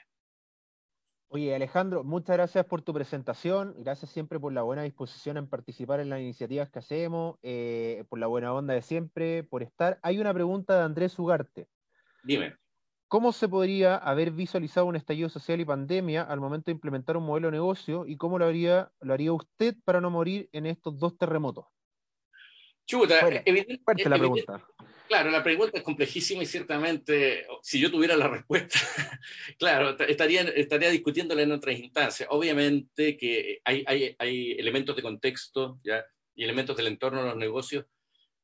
Oye, 1.27 1.55
Alejandro, 1.55 2.03
muchas 2.03 2.37
gracias 2.37 2.65
por 2.65 2.81
tu 2.81 2.93
presentación, 2.93 3.75
gracias 3.79 4.11
siempre 4.11 4.39
por 4.39 4.53
la 4.53 4.61
buena 4.61 4.83
disposición 4.83 5.37
en 5.37 5.47
participar 5.47 5.99
en 5.99 6.09
las 6.09 6.19
iniciativas 6.19 6.69
que 6.69 6.79
hacemos, 6.79 7.37
eh, 7.41 8.05
por 8.09 8.19
la 8.19 8.27
buena 8.27 8.53
onda 8.53 8.73
de 8.73 8.81
siempre, 8.81 9.43
por 9.43 9.63
estar. 9.63 9.99
Hay 10.03 10.19
una 10.19 10.33
pregunta 10.33 10.77
de 10.77 10.83
Andrés 10.83 11.17
Ugarte. 11.17 11.67
Dime. 12.23 12.55
¿Cómo 13.07 13.31
se 13.31 13.47
podría 13.47 13.97
haber 13.97 14.31
visualizado 14.31 14.87
un 14.87 14.95
estallido 14.95 15.29
social 15.29 15.59
y 15.59 15.65
pandemia 15.65 16.23
al 16.23 16.39
momento 16.39 16.65
de 16.65 16.73
implementar 16.73 17.17
un 17.17 17.25
modelo 17.25 17.47
de 17.47 17.53
negocio 17.53 18.05
y 18.07 18.17
cómo 18.17 18.39
lo 18.39 18.45
haría, 18.45 18.91
lo 19.01 19.13
haría 19.13 19.33
usted 19.33 19.75
para 19.83 20.01
no 20.01 20.09
morir 20.09 20.49
en 20.51 20.65
estos 20.65 20.97
dos 20.97 21.17
terremotos? 21.17 21.65
Chuta, 22.85 23.19
evidente, 23.45 24.09
la 24.09 24.17
pregunta. 24.17 24.65
Claro, 25.07 25.29
la 25.29 25.43
pregunta 25.43 25.77
es 25.77 25.83
complejísima 25.83 26.41
y 26.41 26.47
ciertamente, 26.47 27.45
si 27.61 27.79
yo 27.79 27.91
tuviera 27.91 28.17
la 28.17 28.27
respuesta, 28.27 28.79
claro, 29.59 29.95
estaría, 29.99 30.41
estaría 30.41 30.89
discutiéndola 30.89 31.43
en 31.43 31.51
otras 31.51 31.77
instancias. 31.77 32.27
Obviamente 32.31 33.15
que 33.15 33.61
hay, 33.63 33.83
hay, 33.85 34.15
hay 34.17 34.51
elementos 34.53 34.95
de 34.95 35.03
contexto 35.03 35.79
y 36.33 36.43
elementos 36.43 36.75
del 36.75 36.87
entorno 36.87 37.21
de 37.21 37.29
los 37.29 37.37
negocios 37.37 37.85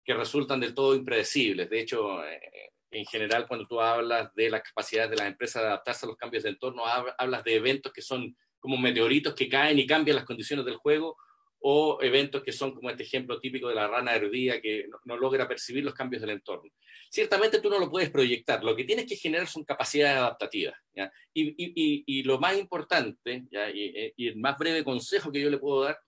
que 0.04 0.14
resultan 0.14 0.60
del 0.60 0.76
todo 0.76 0.96
impredecibles. 0.96 1.70
De 1.70 1.80
hecho, 1.80 2.24
eh, 2.24 2.72
en 2.92 3.06
general, 3.06 3.48
cuando 3.48 3.66
tú 3.68 3.82
hablas 3.82 4.34
de 4.36 4.50
las 4.50 4.62
capacidades 4.62 5.10
de 5.10 5.18
las 5.18 5.28
empresas 5.28 5.64
de 5.64 5.68
adaptarse 5.68 6.06
a 6.06 6.10
los 6.10 6.18
cambios 6.18 6.44
de 6.44 6.50
entorno, 6.50 6.84
hablas 6.86 7.44
de 7.44 7.56
eventos 7.56 7.92
que 7.92 8.02
son 8.02 8.36
como 8.60 8.78
meteoritos 8.78 9.34
que 9.34 9.50
caen 9.50 9.80
y 9.80 9.88
cambian 9.88 10.18
las 10.18 10.26
condiciones 10.26 10.66
del 10.66 10.76
juego, 10.76 11.18
o 11.62 12.00
eventos 12.02 12.44
que 12.44 12.52
son 12.52 12.74
como 12.74 12.90
este 12.90 13.04
ejemplo 13.04 13.40
típico 13.40 13.70
de 13.70 13.76
la 13.76 13.88
rana 13.88 14.16
hervida 14.16 14.60
que 14.60 14.88
no, 15.06 15.18
logra 15.18 15.48
percibir 15.48 15.84
los 15.84 15.94
cambios 15.94 16.22
del 16.22 16.32
entorno. 16.32 16.72
Ciertamente 17.10 17.60
tú 17.60 17.70
no 17.70 17.80
lo 17.80 17.90
puedes 17.90 18.10
proyectar, 18.10 18.64
lo 18.64 18.76
que 18.76 18.84
tienes 18.84 19.06
que 19.06 19.16
generar 19.16 19.48
son 19.48 19.64
capacidades 19.64 20.18
adaptativas. 20.18 20.76
Y, 21.34 22.24
lo 22.24 22.40
más 22.40 22.58
importante, 22.58 23.44
y, 23.52 24.14
y, 24.18 24.28
el 24.28 24.38
más 24.38 24.58
breve 24.58 24.84
consejo 24.84 25.32
que 25.32 25.42
yo 25.42 25.50
le 25.50 25.58
puedo 25.58 25.84
dar 25.84 26.00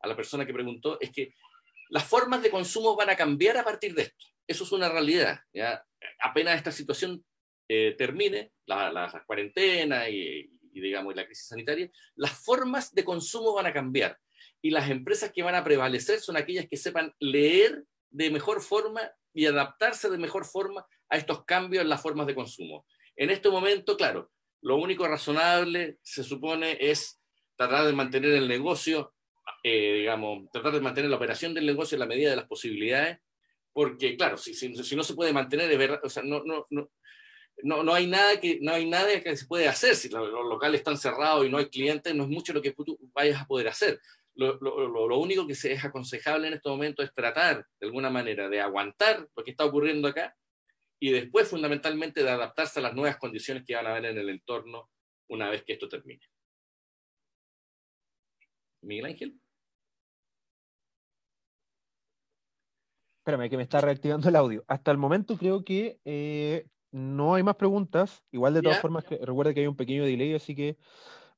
a 0.00 0.08
la 0.08 0.16
persona 0.16 0.46
que 0.46 0.52
preguntó 0.52 0.98
es 1.00 1.10
que 1.10 1.34
las 1.90 2.04
formas 2.04 2.42
de 2.42 2.50
consumo 2.50 2.96
van 2.96 3.10
a 3.10 3.16
cambiar 3.16 3.56
a 3.56 3.64
partir 3.64 3.94
de 3.94 4.02
esto. 4.02 4.26
Eso 4.46 4.64
es 4.64 4.72
una 4.72 4.88
realidad. 4.88 5.40
¿ya? 5.52 5.84
Apenas 6.20 6.56
esta 6.56 6.72
situación 6.72 7.24
eh, 7.68 7.94
termine, 7.96 8.52
la, 8.66 8.92
la, 8.92 9.24
cuarentena 9.26 10.08
y, 10.08 10.50
digamos, 10.72 11.14
la 11.14 11.24
crisis 11.24 11.48
sanitaria, 11.48 11.90
las 12.16 12.32
formas 12.32 12.92
de 12.94 13.04
consumo 13.04 13.54
van 13.54 13.66
a 13.66 13.72
cambiar. 13.72 14.18
Y 14.64 14.70
las 14.70 14.88
empresas 14.88 15.30
que 15.30 15.42
van 15.42 15.54
a 15.54 15.62
prevalecer 15.62 16.20
son 16.20 16.38
aquellas 16.38 16.66
que 16.66 16.78
sepan 16.78 17.12
leer 17.20 17.84
de 18.08 18.30
mejor 18.30 18.62
forma 18.62 19.02
y 19.34 19.44
adaptarse 19.44 20.08
de 20.08 20.16
mejor 20.16 20.46
forma 20.46 20.86
a 21.10 21.18
estos 21.18 21.44
cambios 21.44 21.82
en 21.82 21.90
las 21.90 22.00
formas 22.00 22.26
de 22.26 22.34
consumo. 22.34 22.86
En 23.14 23.28
este 23.28 23.50
momento, 23.50 23.94
claro, 23.94 24.30
lo 24.62 24.76
único 24.76 25.06
razonable 25.06 25.98
se 26.00 26.24
supone 26.24 26.78
es 26.80 27.20
tratar 27.56 27.84
de 27.84 27.92
mantener 27.92 28.30
el 28.30 28.48
negocio, 28.48 29.12
eh, 29.62 29.98
digamos, 29.98 30.50
tratar 30.50 30.72
de 30.72 30.80
mantener 30.80 31.10
la 31.10 31.18
operación 31.18 31.52
del 31.52 31.66
negocio 31.66 31.96
en 31.96 32.00
la 32.00 32.06
medida 32.06 32.30
de 32.30 32.36
las 32.36 32.46
posibilidades, 32.46 33.18
porque 33.70 34.16
claro, 34.16 34.38
si, 34.38 34.54
si, 34.54 34.96
no 34.96 35.04
se 35.04 35.14
puede 35.14 35.34
mantener, 35.34 35.70
es 35.70 35.78
verdad, 35.78 36.00
o 36.02 36.08
sea, 36.08 36.22
no, 36.22 36.42
no, 36.42 36.66
no, 36.70 36.90
no, 37.64 37.82
no, 37.82 37.92
hay 37.92 38.06
nada 38.06 38.40
que, 38.40 38.60
no 38.62 38.72
hay 38.72 38.88
nada 38.88 39.20
que 39.20 39.36
se 39.36 39.44
puede 39.44 39.68
hacer. 39.68 39.94
Si 39.94 40.08
los, 40.08 40.30
locales 40.30 40.80
están 40.80 40.96
cerrados 40.96 41.44
y 41.44 41.50
no 41.50 41.58
hay 41.58 41.68
clientes, 41.68 42.14
no 42.14 42.22
es 42.22 42.30
mucho 42.30 42.54
lo 42.54 42.62
que 42.62 42.72
tú 42.72 42.98
vayas 43.12 43.42
a 43.42 43.46
poder 43.46 43.68
hacer. 43.68 44.00
Lo, 44.36 44.58
lo, 44.60 45.08
lo, 45.08 45.18
único 45.18 45.46
que 45.46 45.54
se 45.54 45.72
es 45.72 45.84
aconsejable 45.84 46.48
en 46.48 46.54
este 46.54 46.68
momento 46.68 47.02
es 47.02 47.12
tratar, 47.14 47.66
de 47.78 47.86
alguna 47.86 48.10
manera, 48.10 48.48
de 48.48 48.60
aguantar 48.60 49.28
lo 49.36 49.44
que 49.44 49.52
está 49.52 49.64
ocurriendo 49.64 50.08
acá 50.08 50.36
y 50.98 51.10
después, 51.10 51.48
fundamentalmente, 51.48 52.22
de 52.22 52.30
adaptarse 52.30 52.80
a 52.80 52.82
las 52.82 52.94
nuevas 52.94 53.18
condiciones 53.18 53.64
que 53.64 53.74
van 53.74 53.86
a 53.86 53.90
haber 53.90 54.06
en 54.06 54.18
el 54.18 54.30
entorno 54.30 54.90
una 55.28 55.50
vez 55.50 55.62
que 55.62 55.74
esto 55.74 55.88
termine. 55.88 56.22
Miguel 58.82 59.06
Ángel. 59.06 59.40
Espérame, 63.18 63.48
que 63.48 63.56
me 63.56 63.62
está 63.62 63.80
reactivando 63.80 64.28
el 64.28 64.36
audio. 64.36 64.64
Hasta 64.68 64.90
el 64.90 64.98
momento 64.98 65.38
creo 65.38 65.64
que 65.64 65.98
eh, 66.04 66.66
no 66.90 67.34
hay 67.34 67.42
más 67.42 67.56
preguntas. 67.56 68.22
Igual 68.30 68.54
de 68.54 68.62
todas 68.62 68.80
formas, 68.80 69.04
que, 69.04 69.18
recuerda 69.18 69.54
que 69.54 69.60
hay 69.60 69.66
un 69.66 69.76
pequeño 69.76 70.04
delay, 70.04 70.34
así 70.34 70.54
que, 70.54 70.76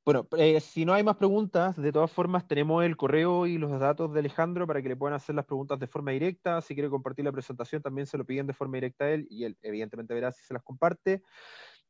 bueno, 0.07 0.25
eh, 0.37 0.61
si 0.61 0.85
no 0.85 0.93
hay 0.93 1.03
más 1.03 1.17
preguntas, 1.17 1.75
de 1.75 1.91
todas 1.91 2.09
formas 2.09 2.47
tenemos 2.47 2.81
el 2.85 2.95
correo 2.95 3.45
y 3.45 3.57
los 3.57 3.77
datos 3.77 4.13
de 4.13 4.21
Alejandro 4.21 4.65
para 4.65 4.81
que 4.81 4.87
le 4.87 4.95
puedan 4.95 5.13
hacer 5.13 5.35
las 5.35 5.43
preguntas 5.43 5.77
de 5.79 5.87
forma 5.87 6.11
directa. 6.11 6.61
Si 6.61 6.75
quiere 6.75 6.89
compartir 6.89 7.25
la 7.25 7.33
presentación, 7.33 7.81
también 7.81 8.07
se 8.07 8.17
lo 8.17 8.23
piden 8.25 8.47
de 8.47 8.53
forma 8.53 8.77
directa 8.77 9.03
a 9.03 9.11
él 9.11 9.27
y 9.29 9.43
él 9.43 9.57
evidentemente 9.61 10.13
verá 10.13 10.31
si 10.31 10.45
se 10.45 10.53
las 10.53 10.63
comparte. 10.63 11.23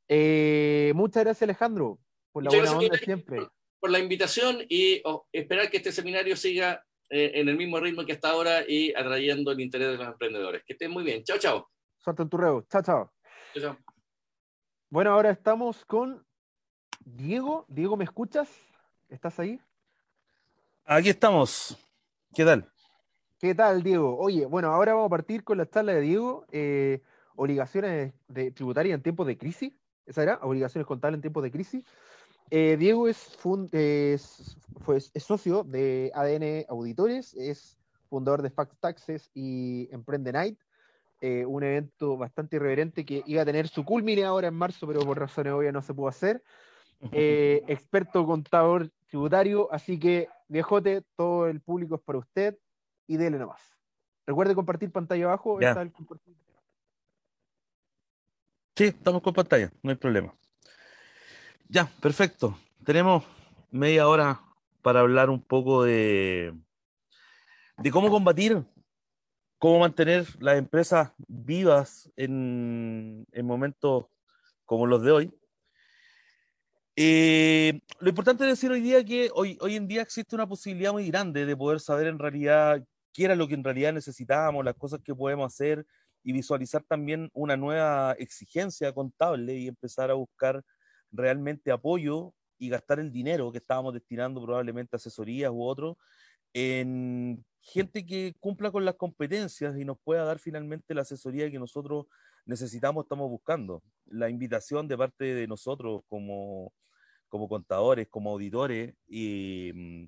Eh, 0.08 0.94
muchas 0.96 1.26
gracias 1.26 1.44
Alejandro 1.44 2.00
por 2.32 2.44
la 2.44 2.50
buena 2.50 2.72
onda 2.72 2.98
siempre. 2.98 3.40
Por, 3.80 3.92
la 3.92 4.00
invitación 4.00 4.66
y 4.68 5.00
oh, 5.06 5.28
esperar 5.32 5.70
que 5.70 5.78
este 5.78 5.92
seminario 5.92 6.36
siga 6.36 6.84
eh, 7.12 7.34
en 7.36 7.50
el 7.50 7.56
mismo 7.56 7.80
ritmo 7.80 8.04
que 8.04 8.14
hasta 8.14 8.32
ahora 8.32 8.68
y 8.68 8.96
atrayendo 8.96 9.52
el 9.52 9.60
interés 9.60 9.90
de 9.90 9.98
los 9.98 10.08
emprendedores. 10.08 10.64
Que 10.66 10.74
estén 10.74 10.90
muy 10.90 11.04
bien. 11.04 11.24
Chao, 11.24 11.38
chao. 11.38 11.70
Suerte 12.00 12.24
en 12.24 12.30
tu 12.30 12.38
reo. 12.38 12.66
Chao, 12.68 12.82
chao. 12.82 13.14
Chao, 13.54 13.78
Bueno, 14.90 15.12
ahora 15.12 15.30
estamos 15.30 15.86
con 15.86 16.27
Diego. 17.16 17.66
Diego, 17.70 17.96
¿me 17.96 18.04
escuchas? 18.04 18.50
¿Estás 19.10 19.40
ahí? 19.40 19.60
Aquí 20.86 21.10
estamos. 21.10 21.78
¿Qué 22.34 22.44
tal? 22.44 22.70
¿Qué 23.40 23.56
tal, 23.56 23.82
Diego? 23.82 24.18
Oye, 24.18 24.46
bueno, 24.46 24.70
ahora 24.70 24.94
vamos 24.94 25.08
a 25.08 25.10
partir 25.10 25.44
con 25.44 25.58
la 25.58 25.70
charla 25.70 25.94
de 25.94 26.02
Diego. 26.02 26.46
Eh, 26.52 27.02
obligaciones 27.36 28.14
de, 28.28 28.52
tributarias 28.52 28.96
en 28.96 29.04
tiempos 29.04 29.26
de 29.26 29.38
crisis. 29.38 29.74
¿Esa 30.06 30.24
era? 30.24 30.40
Obligaciones 30.42 30.86
contables 30.86 31.18
en 31.18 31.22
tiempos 31.22 31.44
de 31.44 31.52
crisis. 31.52 31.86
Eh, 32.50 32.76
Diego 32.78 33.08
es, 33.08 33.18
fue, 33.38 33.70
socio 35.20 35.64
de 35.64 36.12
ADN 36.14 36.66
Auditores, 36.70 37.34
es 37.36 37.78
fundador 38.10 38.42
de 38.42 38.50
Fact 38.50 38.74
Taxes 38.80 39.30
y 39.34 39.90
Emprende 39.92 40.32
Night, 40.32 40.58
eh, 41.20 41.46
un 41.46 41.64
evento 41.64 42.16
bastante 42.16 42.56
irreverente 42.56 43.06
que 43.06 43.22
iba 43.26 43.42
a 43.42 43.46
tener 43.46 43.68
su 43.68 43.84
culmine 43.84 44.24
ahora 44.24 44.48
en 44.48 44.54
marzo, 44.54 44.88
pero 44.88 45.02
por 45.02 45.20
razones 45.20 45.52
obvias 45.52 45.74
no 45.74 45.82
se 45.82 45.94
pudo 45.94 46.08
hacer. 46.08 46.42
Eh, 47.12 47.64
experto 47.68 48.26
contador 48.26 48.90
tributario, 49.08 49.72
así 49.72 50.00
que 50.00 50.30
viejote, 50.48 51.04
todo 51.16 51.48
el 51.48 51.62
público 51.62 51.96
es 51.96 52.02
para 52.02 52.20
usted 52.20 52.58
y 53.08 53.18
dele 53.18 53.38
nomás. 53.38 53.62
Recuerde 54.26 54.56
compartir 54.56 54.92
pantalla 54.92 55.26
abajo. 55.26 55.60
Sí, 58.76 58.86
estamos 58.86 59.22
con 59.22 59.34
pantalla, 59.34 59.72
no 59.82 59.90
hay 59.90 59.96
problema. 59.96 60.36
Ya, 61.70 61.90
perfecto. 62.02 62.58
Tenemos 62.84 63.24
media 63.72 64.08
hora 64.08 64.42
para 64.82 65.02
hablar 65.02 65.30
un 65.30 65.42
poco 65.42 65.84
de, 65.84 66.54
de 67.78 67.92
cómo 67.92 68.10
combatir, 68.10 68.64
cómo 69.58 69.80
mantener 69.80 70.26
las 70.40 70.58
empresas 70.58 71.12
vivas 71.28 72.12
en, 72.16 73.26
en 73.32 73.46
momentos 73.46 74.06
como 74.66 74.86
los 74.86 75.02
de 75.02 75.12
hoy. 75.12 75.40
Eh, 77.00 77.80
lo 78.00 78.10
importante 78.10 78.44
es 78.44 78.50
decir 78.50 78.72
hoy 78.72 78.82
día 78.82 79.06
que 79.06 79.30
hoy, 79.36 79.56
hoy 79.62 79.76
en 79.76 79.88
día 79.88 80.02
existe 80.02 80.34
una 80.34 80.48
posibilidad 80.48 80.92
muy 80.92 81.08
grande 81.08 81.46
de 81.46 81.56
poder 81.56 81.80
saber 81.80 82.08
en 82.08 82.18
realidad 82.18 82.84
qué 83.14 83.26
era 83.26 83.36
lo 83.36 83.48
que 83.48 83.54
en 83.54 83.64
realidad 83.64 83.94
necesitábamos, 83.94 84.66
las 84.66 84.74
cosas 84.74 85.00
que 85.04 85.14
podemos 85.14 85.54
hacer 85.54 85.86
y 86.24 86.34
visualizar 86.34 86.84
también 86.84 87.30
una 87.34 87.56
nueva 87.56 88.14
exigencia 88.14 88.92
contable 88.94 89.54
y 89.56 89.68
empezar 89.68 90.10
a 90.10 90.16
buscar 90.16 90.64
realmente 91.12 91.72
apoyo 91.72 92.34
y 92.58 92.70
gastar 92.70 93.00
el 93.00 93.12
dinero 93.12 93.52
que 93.52 93.60
estábamos 93.60 93.94
destinando 93.94 94.42
probablemente 94.44 94.96
a 94.96 94.98
asesorías 94.98 95.52
u 95.52 95.62
otro 95.62 96.00
en 96.54 97.46
gente 97.62 98.08
que 98.08 98.34
cumpla 98.40 98.72
con 98.72 98.86
las 98.86 98.96
competencias 98.96 99.78
y 99.78 99.86
nos 99.86 100.00
pueda 100.04 100.26
dar 100.26 100.40
finalmente 100.40 100.96
la 100.96 101.04
asesoría 101.04 101.52
que 101.52 101.60
nosotros 101.60 102.08
necesitamos, 102.46 103.04
estamos 103.04 103.30
buscando. 103.30 103.84
La 104.06 104.30
invitación 104.30 104.88
de 104.88 104.98
parte 104.98 105.26
de 105.36 105.46
nosotros 105.46 106.02
como, 106.08 106.74
como 107.30 107.50
contadores, 107.50 108.08
como 108.10 108.32
auditores, 108.32 108.96
y, 109.08 109.72
mm, 109.74 110.06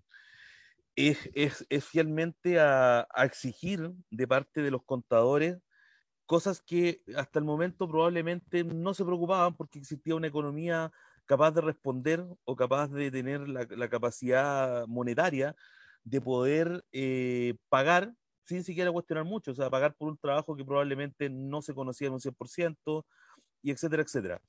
es, 0.95 1.29
es, 1.33 1.65
es, 1.69 1.85
fielmente 1.85 2.59
a, 2.59 3.07
exigir 3.23 3.91
de 4.09 4.27
parte 4.27 4.61
de 4.61 4.71
los 4.71 4.83
contadores 4.83 5.57
cosas 6.25 6.61
que 6.61 7.01
hasta 7.15 7.39
el 7.39 7.45
momento 7.45 7.87
probablemente 7.87 8.63
no 8.63 8.93
se 8.93 9.05
preocupaban 9.05 9.55
porque 9.55 9.79
existía 9.79 10.15
una 10.15 10.27
economía 10.27 10.91
capaz 11.25 11.51
de 11.51 11.61
responder 11.61 12.23
o 12.43 12.55
capaz 12.55 12.89
de 12.89 13.09
tener 13.11 13.47
la, 13.47 13.89
capacidad 13.89 14.85
monetaria 14.87 15.55
de 16.03 16.21
poder 16.21 16.83
eh, 16.91 17.55
pagar 17.69 18.13
sin 18.45 18.63
siquiera 18.63 18.91
cuestionar 18.91 19.25
mucho, 19.25 19.51
o 19.51 19.55
sea, 19.55 19.69
pagar 19.69 19.95
por 19.95 20.09
un 20.09 20.17
trabajo 20.17 20.55
que 20.55 20.65
probablemente 20.65 21.29
no 21.29 21.61
se 21.61 21.73
conocía 21.73 22.07
en 22.07 22.13
un 22.13 22.19
100%, 22.19 23.05
y 23.61 23.71
etcétera, 23.71 24.03
etcétera. 24.03 24.41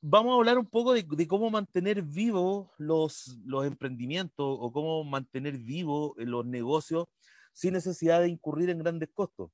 Vamos 0.00 0.32
a 0.32 0.36
hablar 0.36 0.58
un 0.58 0.66
poco 0.66 0.92
de, 0.92 1.28
cómo 1.28 1.50
mantener 1.50 2.02
vivos 2.02 2.68
los, 2.76 3.38
emprendimientos 3.64 4.44
o 4.60 4.72
cómo 4.72 5.04
mantener 5.04 5.56
vivos 5.56 6.12
los 6.16 6.44
negocios 6.44 7.06
sin 7.52 7.74
necesidad 7.74 8.20
de 8.20 8.28
incurrir 8.28 8.70
en 8.70 8.78
grandes 8.78 9.10
costos. 9.14 9.50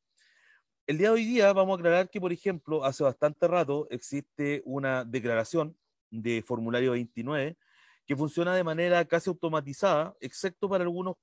El 0.87 0.97
día 0.97 1.09
de 1.09 1.15
hoy 1.15 1.25
día 1.27 1.53
vamos 1.53 1.77
a 1.77 1.81
aclarar 1.81 2.09
que, 2.09 2.21
por 2.21 2.33
ejemplo, 2.33 2.85
hace 2.85 3.05
bastante 3.05 3.47
rato 3.47 3.87
existe 3.91 4.63
una 4.65 5.05
declaración 5.05 5.77
de 6.11 6.43
formulario 6.43 6.93
29 6.93 7.59
que 8.07 8.17
funciona 8.17 8.55
de 8.57 8.65
manera 8.65 9.05
casi 9.05 9.29
automatizada, 9.29 10.17
excepto 10.19 10.67
para 10.67 10.83
algunos, 10.83 11.17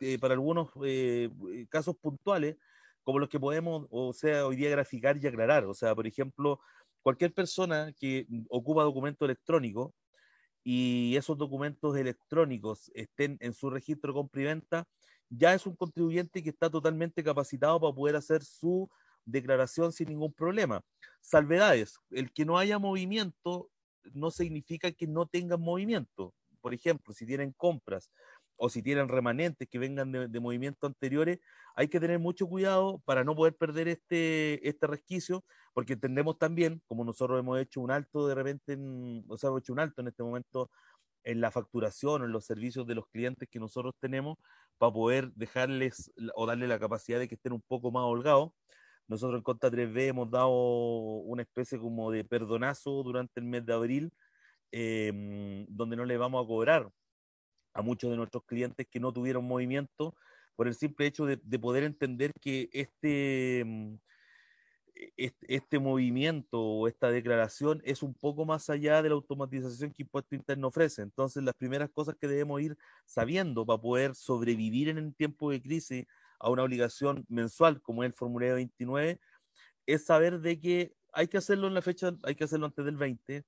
eh, 0.00 0.18
para 0.18 0.34
algunos 0.34 0.70
eh, 0.84 1.30
casos 1.68 1.96
puntuales, 1.96 2.56
como 3.04 3.20
los 3.20 3.28
que 3.28 3.38
podemos, 3.38 3.86
o 3.88 4.12
sea, 4.12 4.44
hoy 4.44 4.56
día 4.56 4.68
graficar 4.68 5.16
y 5.16 5.26
aclarar. 5.28 5.64
O 5.66 5.74
sea, 5.74 5.94
por 5.94 6.08
ejemplo, 6.08 6.60
cualquier 7.02 7.32
persona 7.32 7.92
que 7.98 8.26
ocupa 8.48 8.82
documento 8.82 9.24
electrónico 9.24 9.94
y 10.64 11.16
esos 11.16 11.38
documentos 11.38 11.96
electrónicos 11.96 12.90
estén 12.94 13.36
en 13.40 13.52
su 13.52 13.70
registro 13.70 14.12
de 14.12 14.16
compra 14.16 14.42
y 14.42 14.44
venta, 14.44 14.88
ya 15.30 15.54
es 15.54 15.66
un 15.66 15.76
contribuyente 15.76 16.42
que 16.42 16.50
está 16.50 16.70
totalmente 16.70 17.22
capacitado 17.22 17.80
para 17.80 17.94
poder 17.94 18.16
hacer 18.16 18.42
su 18.42 18.88
declaración 19.24 19.92
sin 19.92 20.08
ningún 20.08 20.32
problema. 20.32 20.82
Salvedades, 21.20 21.98
el 22.10 22.32
que 22.32 22.44
no 22.44 22.58
haya 22.58 22.78
movimiento 22.78 23.70
no 24.12 24.30
significa 24.30 24.90
que 24.92 25.06
no 25.06 25.26
tengan 25.26 25.60
movimiento. 25.60 26.34
Por 26.60 26.74
ejemplo, 26.74 27.12
si 27.12 27.26
tienen 27.26 27.52
compras 27.52 28.10
o 28.58 28.68
si 28.68 28.82
tienen 28.82 29.08
remanentes 29.08 29.68
que 29.68 29.78
vengan 29.78 30.12
de, 30.12 30.28
de 30.28 30.40
movimientos 30.40 30.88
anteriores, 30.88 31.38
hay 31.74 31.88
que 31.88 32.00
tener 32.00 32.18
mucho 32.18 32.46
cuidado 32.48 33.00
para 33.04 33.24
no 33.24 33.34
poder 33.36 33.56
perder 33.56 33.88
este, 33.88 34.68
este 34.68 34.86
resquicio, 34.86 35.44
porque 35.72 35.94
entendemos 35.94 36.38
también, 36.38 36.82
como 36.86 37.04
nosotros 37.04 37.38
hemos 37.38 37.60
hecho 37.60 37.80
un 37.80 37.92
alto 37.92 38.26
de 38.26 38.34
repente, 38.34 38.72
en, 38.72 39.24
o 39.28 39.38
sea, 39.38 39.48
hemos 39.48 39.60
hecho 39.60 39.72
un 39.72 39.80
alto 39.80 40.02
en 40.02 40.08
este 40.08 40.22
momento 40.22 40.70
en 41.24 41.40
la 41.40 41.50
facturación 41.50 42.24
en 42.24 42.32
los 42.32 42.46
servicios 42.46 42.86
de 42.86 42.94
los 42.94 43.06
clientes 43.08 43.48
que 43.50 43.60
nosotros 43.60 43.94
tenemos 44.00 44.38
para 44.78 44.92
poder 44.92 45.32
dejarles 45.34 46.12
o 46.34 46.46
darle 46.46 46.66
la 46.68 46.78
capacidad 46.78 47.18
de 47.18 47.28
que 47.28 47.34
estén 47.36 47.52
un 47.52 47.62
poco 47.62 47.90
más 47.92 48.04
holgados. 48.04 48.50
Nosotros 49.08 49.38
en 49.38 49.42
Conta 49.42 49.70
3B 49.70 50.08
hemos 50.08 50.30
dado 50.30 50.50
una 50.50 51.42
especie 51.42 51.78
como 51.78 52.10
de 52.10 52.24
perdonazo 52.24 53.02
durante 53.02 53.40
el 53.40 53.46
mes 53.46 53.64
de 53.64 53.72
abril, 53.72 54.12
eh, 54.72 55.64
donde 55.68 55.96
no 55.96 56.04
le 56.04 56.16
vamos 56.18 56.44
a 56.44 56.46
cobrar 56.46 56.90
a 57.78 57.82
muchos 57.82 58.10
de 58.10 58.16
nuestros 58.16 58.44
clientes 58.44 58.86
que 58.90 58.98
no 58.98 59.12
tuvieron 59.12 59.44
movimiento 59.44 60.14
por 60.56 60.66
el 60.66 60.74
simple 60.74 61.06
hecho 61.06 61.24
de, 61.26 61.38
de 61.40 61.58
poder 61.58 61.84
entender 61.84 62.32
que 62.40 62.68
este, 62.72 63.64
este, 65.16 65.54
este, 65.54 65.78
movimiento 65.78 66.60
o 66.60 66.88
esta 66.88 67.10
declaración 67.10 67.80
es 67.84 68.02
un 68.02 68.14
poco 68.14 68.44
más 68.44 68.68
allá 68.68 69.00
de 69.00 69.10
la 69.10 69.14
automatización 69.14 69.92
que 69.92 70.02
Impuesto 70.02 70.34
Interno 70.34 70.66
ofrece. 70.68 71.02
Entonces, 71.02 71.44
las 71.44 71.54
primeras 71.54 71.88
cosas 71.90 72.16
que 72.20 72.26
debemos 72.26 72.60
ir 72.60 72.76
sabiendo 73.06 73.64
para 73.64 73.80
poder 73.80 74.16
sobrevivir 74.16 74.88
en 74.88 74.98
el 74.98 75.14
tiempo 75.14 75.52
de 75.52 75.62
crisis 75.62 76.04
a 76.40 76.50
una 76.50 76.64
obligación 76.64 77.24
mensual 77.28 77.80
como 77.80 78.02
es 78.02 78.08
el 78.08 78.14
formulario 78.14 78.56
29 78.56 79.20
es 79.86 80.04
saber 80.04 80.40
de 80.40 80.58
que 80.58 80.94
hay 81.12 81.28
que 81.28 81.38
hacerlo 81.38 81.68
en 81.68 81.74
la 81.74 81.82
fecha, 81.82 82.12
hay 82.24 82.34
que 82.34 82.44
hacerlo 82.44 82.66
antes 82.66 82.84
del 82.84 82.96
20, 82.96 83.44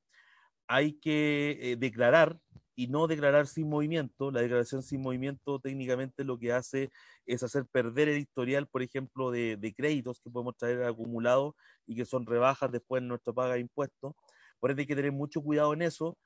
hay 0.69 0.93
que 0.95 1.59
eh, 1.61 1.77
declarar 1.77 2.41
y 2.75 2.89
no 2.89 3.07
declarar 3.07 3.47
sin 3.47 3.69
movimiento. 3.69 4.31
La 4.31 4.41
declaración 4.43 4.83
sin 4.83 5.03
movimiento 5.03 5.59
técnicamente 5.61 6.25
lo 6.25 6.39
que 6.39 6.53
hace 6.53 6.91
es 7.27 7.43
hacer 7.43 7.67
perder 7.67 8.09
el 8.09 8.19
historial, 8.19 8.67
por 8.67 8.83
ejemplo, 8.83 9.31
de, 9.31 9.75
créditos 9.77 10.21
que 10.21 10.31
podemos 10.31 10.57
traer 10.57 10.85
acumulados 10.85 11.55
y 11.87 11.95
que 11.95 12.05
son 12.05 12.27
rebajas 12.27 12.71
después 12.73 13.03
en 13.03 13.09
nuestra 13.09 13.33
paga 13.33 13.55
de 13.55 13.61
impuestos. 13.61 14.15
Por 14.59 14.71
eso 14.71 14.81
hay 14.81 14.87
que 14.87 14.97
tener 14.97 15.13
mucho 15.13 15.43
cuidado 15.43 15.73
en 15.73 15.83
eso 15.83 16.19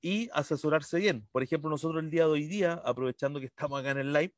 y 0.00 0.28
asesorarse 0.32 0.98
bien. 0.98 1.28
Por 1.32 1.42
ejemplo, 1.42 1.70
nosotros 1.70 2.02
el 2.02 2.10
día 2.10 2.24
de 2.24 2.30
hoy 2.30 2.46
día, 2.46 2.80
aprovechando 2.84 3.40
que 3.40 3.46
estamos 3.46 3.80
acá 3.80 3.90
en 3.90 3.98
el 3.98 4.12
live, 4.12 4.34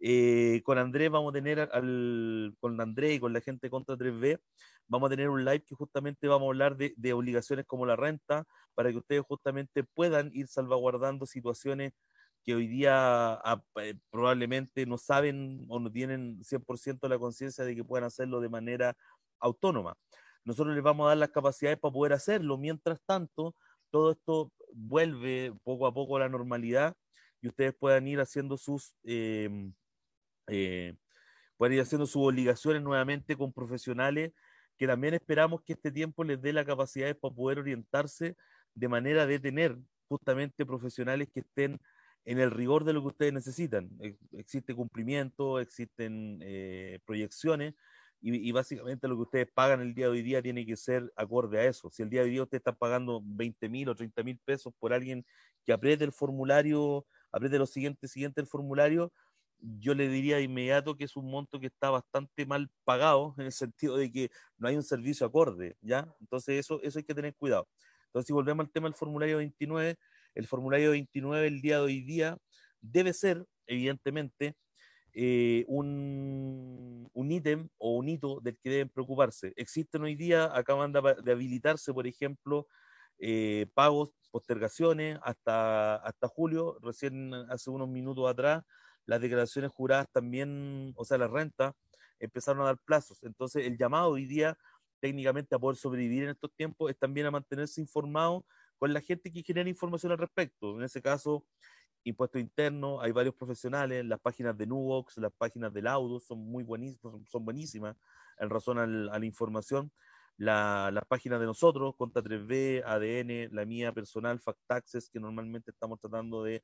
eh, 0.00 0.62
con 0.64 0.78
Andrés 0.78 1.10
vamos 1.10 1.30
a 1.30 1.34
tener 1.34 1.60
al, 1.60 2.54
con 2.58 2.80
Andrés 2.80 3.16
y 3.16 3.20
con 3.20 3.32
la 3.32 3.40
gente 3.40 3.70
Contra 3.70 3.96
3B, 3.96 4.40
vamos 4.88 5.06
a 5.08 5.10
tener 5.10 5.28
un 5.28 5.44
live 5.44 5.62
que 5.64 5.74
justamente 5.74 6.26
vamos 6.26 6.46
a 6.46 6.50
hablar 6.50 6.76
de, 6.76 6.94
de, 6.96 7.12
obligaciones 7.12 7.66
como 7.66 7.86
la 7.86 7.96
renta, 7.96 8.44
para 8.74 8.90
que 8.90 8.98
ustedes 8.98 9.22
justamente 9.22 9.84
puedan 9.84 10.30
ir 10.32 10.48
salvaguardando 10.48 11.26
situaciones 11.26 11.92
que 12.44 12.54
hoy 12.54 12.66
día 12.66 13.34
a, 13.34 13.62
eh, 13.82 13.94
probablemente 14.10 14.86
no 14.86 14.98
saben 14.98 15.66
o 15.68 15.78
no 15.78 15.90
tienen 15.92 16.42
100% 16.42 17.08
la 17.08 17.18
conciencia 17.18 17.64
de 17.64 17.76
que 17.76 17.84
puedan 17.84 18.04
hacerlo 18.04 18.40
de 18.40 18.48
manera 18.48 18.96
autónoma. 19.40 19.94
Nosotros 20.44 20.74
les 20.74 20.82
vamos 20.82 21.04
a 21.04 21.08
dar 21.08 21.18
las 21.18 21.30
capacidades 21.30 21.78
para 21.78 21.92
poder 21.92 22.12
hacerlo. 22.14 22.56
Mientras 22.56 23.00
tanto, 23.04 23.54
todo 23.90 24.12
esto 24.12 24.52
vuelve 24.72 25.52
poco 25.62 25.86
a 25.86 25.92
poco 25.92 26.16
a 26.16 26.20
la 26.20 26.28
normalidad 26.28 26.94
y 27.42 27.48
ustedes 27.48 27.74
puedan 27.74 28.06
ir 28.08 28.20
haciendo 28.20 28.56
sus 28.56 28.94
eh, 29.04 29.70
eh, 30.50 30.96
pueden 31.56 31.74
ir 31.74 31.82
haciendo 31.82 32.06
sus 32.06 32.26
obligaciones 32.26 32.82
nuevamente 32.82 33.36
con 33.36 33.52
profesionales 33.52 34.32
que 34.80 34.86
también 34.86 35.12
esperamos 35.12 35.60
que 35.62 35.74
este 35.74 35.92
tiempo 35.92 36.24
les 36.24 36.40
dé 36.40 36.54
la 36.54 36.64
capacidad 36.64 37.14
para 37.18 37.34
poder 37.34 37.58
orientarse 37.58 38.34
de 38.74 38.88
manera 38.88 39.26
de 39.26 39.38
tener 39.38 39.76
justamente 40.08 40.64
profesionales 40.64 41.28
que 41.32 41.40
estén 41.40 41.78
en 42.24 42.38
el 42.38 42.50
rigor 42.50 42.84
de 42.84 42.94
lo 42.94 43.02
que 43.02 43.08
ustedes 43.08 43.32
necesitan. 43.34 43.90
Existe 44.32 44.74
cumplimiento, 44.74 45.60
existen 45.60 46.38
eh, 46.42 46.98
proyecciones 47.04 47.74
y, 48.22 48.48
y, 48.48 48.52
básicamente 48.52 49.06
lo 49.06 49.16
que 49.16 49.22
ustedes 49.22 49.48
pagan 49.52 49.80
el 49.82 49.94
día 49.94 50.06
de 50.06 50.12
hoy 50.12 50.22
día 50.22 50.40
tiene 50.40 50.64
que 50.64 50.76
ser 50.76 51.12
acorde 51.16 51.58
a 51.58 51.64
eso. 51.64 51.90
Si 51.90 52.02
el 52.02 52.08
día 52.08 52.20
de 52.20 52.26
hoy 52.26 52.32
día 52.32 52.42
ustedes 52.42 52.60
están 52.60 52.76
pagando 52.76 53.22
20 53.24 53.68
mil 53.68 53.88
o 53.90 53.94
30 53.94 54.22
mil 54.22 54.38
pesos 54.44 54.72
por 54.78 54.94
alguien 54.94 55.24
que 55.64 55.72
apriete 55.72 56.04
el 56.04 56.12
formulario, 56.12 57.06
apriete 57.32 57.58
lo 57.58 57.66
siguiente, 57.66 58.08
siguiente 58.08 58.40
el 58.40 58.46
formulario, 58.46 59.12
yo 59.62 59.94
le 59.94 60.08
diría 60.08 60.36
de 60.36 60.42
inmediato 60.42 60.96
que 60.96 61.04
es 61.04 61.16
un 61.16 61.30
monto 61.30 61.60
que 61.60 61.66
está 61.66 61.90
bastante 61.90 62.46
mal 62.46 62.70
pagado 62.84 63.34
en 63.38 63.46
el 63.46 63.52
sentido 63.52 63.96
de 63.96 64.10
que 64.10 64.30
no 64.58 64.68
hay 64.68 64.76
un 64.76 64.82
servicio 64.82 65.26
acorde, 65.26 65.76
¿ya? 65.80 66.08
Entonces 66.20 66.58
eso, 66.60 66.80
eso 66.82 66.98
hay 66.98 67.04
que 67.04 67.14
tener 67.14 67.34
cuidado. 67.34 67.68
Entonces 68.06 68.26
si 68.26 68.32
volvemos 68.32 68.64
al 68.64 68.72
tema 68.72 68.88
del 68.88 68.94
formulario 68.94 69.38
29, 69.38 69.96
el 70.34 70.46
formulario 70.46 70.90
29 70.92 71.46
el 71.46 71.60
día 71.60 71.76
de 71.76 71.82
hoy 71.82 72.00
día 72.02 72.38
debe 72.80 73.12
ser, 73.12 73.44
evidentemente, 73.66 74.56
eh, 75.12 75.64
un, 75.66 77.08
un 77.12 77.32
ítem 77.32 77.68
o 77.78 77.96
un 77.96 78.08
hito 78.08 78.40
del 78.40 78.56
que 78.58 78.70
deben 78.70 78.88
preocuparse. 78.88 79.52
Existen 79.56 80.02
hoy 80.02 80.14
día, 80.14 80.50
acaban 80.56 80.92
de, 80.92 81.16
de 81.22 81.32
habilitarse, 81.32 81.92
por 81.92 82.06
ejemplo, 82.06 82.68
eh, 83.18 83.66
pagos, 83.74 84.10
postergaciones 84.30 85.18
hasta, 85.22 85.96
hasta 85.96 86.28
julio, 86.28 86.78
recién 86.80 87.34
hace 87.34 87.70
unos 87.70 87.88
minutos 87.88 88.28
atrás 88.30 88.64
las 89.06 89.20
declaraciones 89.20 89.70
juradas 89.70 90.06
también, 90.12 90.92
o 90.96 91.04
sea, 91.04 91.18
la 91.18 91.28
renta, 91.28 91.74
empezaron 92.18 92.62
a 92.62 92.66
dar 92.66 92.78
plazos. 92.84 93.22
Entonces, 93.22 93.66
el 93.66 93.76
llamado 93.76 94.10
hoy 94.10 94.26
día 94.26 94.56
técnicamente 95.00 95.54
a 95.54 95.58
poder 95.58 95.76
sobrevivir 95.76 96.24
en 96.24 96.30
estos 96.30 96.52
tiempos 96.54 96.90
es 96.90 96.98
también 96.98 97.26
a 97.26 97.30
mantenerse 97.30 97.80
informado 97.80 98.44
con 98.78 98.92
la 98.92 99.00
gente 99.00 99.32
que 99.32 99.42
genera 99.42 99.68
información 99.68 100.12
al 100.12 100.18
respecto. 100.18 100.76
En 100.76 100.84
ese 100.84 101.02
caso, 101.02 101.44
impuesto 102.04 102.38
interno, 102.38 103.00
hay 103.00 103.12
varios 103.12 103.34
profesionales, 103.34 104.04
las 104.04 104.20
páginas 104.20 104.56
de 104.56 104.66
Nuvox, 104.66 105.18
las 105.18 105.32
páginas 105.32 105.72
del 105.72 105.86
Audo 105.86 106.20
son 106.20 106.38
muy 106.38 106.64
buenísimas, 106.64 107.14
son 107.28 107.44
buenísimas 107.44 107.96
en 108.38 108.50
razón 108.50 108.78
al, 108.78 109.08
a 109.10 109.18
la 109.18 109.26
información. 109.26 109.92
La, 110.36 110.90
las 110.90 111.04
páginas 111.04 111.38
de 111.40 111.46
nosotros, 111.46 111.94
Conta 111.96 112.22
3B, 112.22 112.82
ADN, 112.86 113.54
la 113.54 113.66
mía 113.66 113.92
personal, 113.92 114.40
Factaxes, 114.40 115.10
que 115.10 115.20
normalmente 115.20 115.70
estamos 115.70 116.00
tratando 116.00 116.42
de 116.42 116.62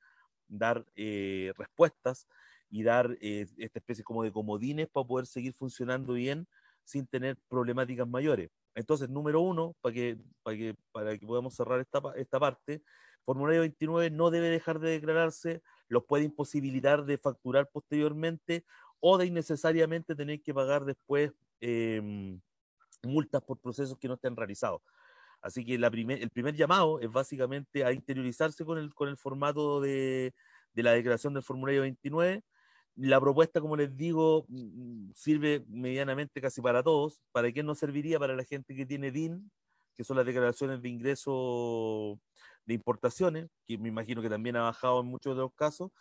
dar 0.49 0.85
eh, 0.95 1.53
respuestas 1.57 2.27
y 2.71 2.83
dar 2.83 3.17
eh, 3.21 3.47
esta 3.57 3.79
especie 3.79 4.05
como 4.05 4.23
de 4.23 4.33
comodines 4.33 4.89
para 4.89 5.07
poder 5.07 5.27
seguir 5.27 5.55
funcionando 5.55 6.15
bien 6.15 6.47
sin 6.85 7.07
tener 7.07 7.37
problemáticas 7.49 8.09
mayores. 8.09 8.51
Entonces, 8.75 9.09
número 9.09 9.41
uno, 9.41 9.75
para 9.81 9.95
que, 9.95 10.19
para 10.43 10.57
que, 10.57 10.77
para 10.93 11.19
que 11.19 11.27
podamos 11.27 11.55
cerrar 11.55 11.81
esta, 11.81 12.01
esta 12.17 12.39
parte, 12.39 12.83
formulario 13.25 13.63
29 13.63 14.11
no 14.11 14.31
debe 14.31 14.51
dejar 14.51 14.79
de 14.79 14.91
declararse, 14.91 15.63
los 15.89 16.05
puede 16.05 16.25
imposibilitar 16.25 17.05
de 17.05 17.19
facturar 17.19 17.69
posteriormente 17.73 18.65
o 19.01 19.19
de 19.19 19.27
innecesariamente 19.27 20.15
tener 20.15 20.43
que 20.43 20.55
pagar 20.55 20.85
después 20.85 21.33
eh, 21.61 22.39
multas 23.03 23.43
por 23.43 23.59
procesos 23.59 23.99
que 23.99 24.09
no 24.09 24.15
estén 24.15 24.37
realizados. 24.37 24.83
Así 25.47 25.65
que 25.65 25.79
la 25.79 25.93
primer, 25.93 26.21
el 26.21 26.31
primer 26.31 26.57
llamado 26.57 26.99
es 26.99 27.11
básicamente 27.11 27.85
a 27.85 27.93
interiorizarse 27.93 28.65
con 28.65 28.79
el, 28.79 28.93
con 28.93 29.09
el 29.09 29.17
formato 29.17 29.81
de, 29.81 30.35
de 30.75 30.83
la 30.83 30.91
declaración 30.91 31.35
del 31.35 31.45
formulario 31.45 31.83
29. 31.83 32.43
La 32.97 33.21
propuesta, 33.21 33.61
como 33.61 33.77
les 33.77 33.97
digo, 33.97 34.45
mm, 34.49 35.13
sirve 35.15 35.65
medianamente 35.69 36.41
casi 36.41 36.61
para 36.61 36.83
todos. 36.83 37.21
¿Para 37.31 37.53
qué 37.53 37.63
no 37.63 37.77
serviría? 37.77 38.19
Para 38.19 38.35
la 38.35 38.43
gente 38.43 38.75
que 38.75 38.87
tiene 38.87 39.13
DIN, 39.13 39.53
que 39.95 40.03
son 40.03 40.17
las 40.17 40.27
declaraciones 40.27 40.83
de 40.83 40.89
ingreso 40.89 42.19
de 42.65 42.75
importaciones, 42.75 43.49
que 43.69 43.79
me 43.79 43.89
imagino 43.89 44.23
que 44.23 44.29
también 44.29 44.57
ha 44.57 44.63
bajado 44.63 45.01
en 45.01 45.07
muchos 45.07 45.37
de 45.37 45.43
los 45.43 45.55
casos, 45.55 45.93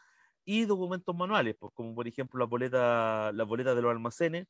y 0.43 0.65
documentos 0.65 1.15
manuales, 1.15 1.55
pues 1.59 1.71
como 1.75 1.93
por 1.93 2.07
ejemplo 2.07 2.39
la 2.39 2.45
boleta, 2.45 3.31
la 3.31 3.43
boleta 3.43 3.75
de 3.75 3.81
los 3.83 3.91
almacenes, 3.91 4.47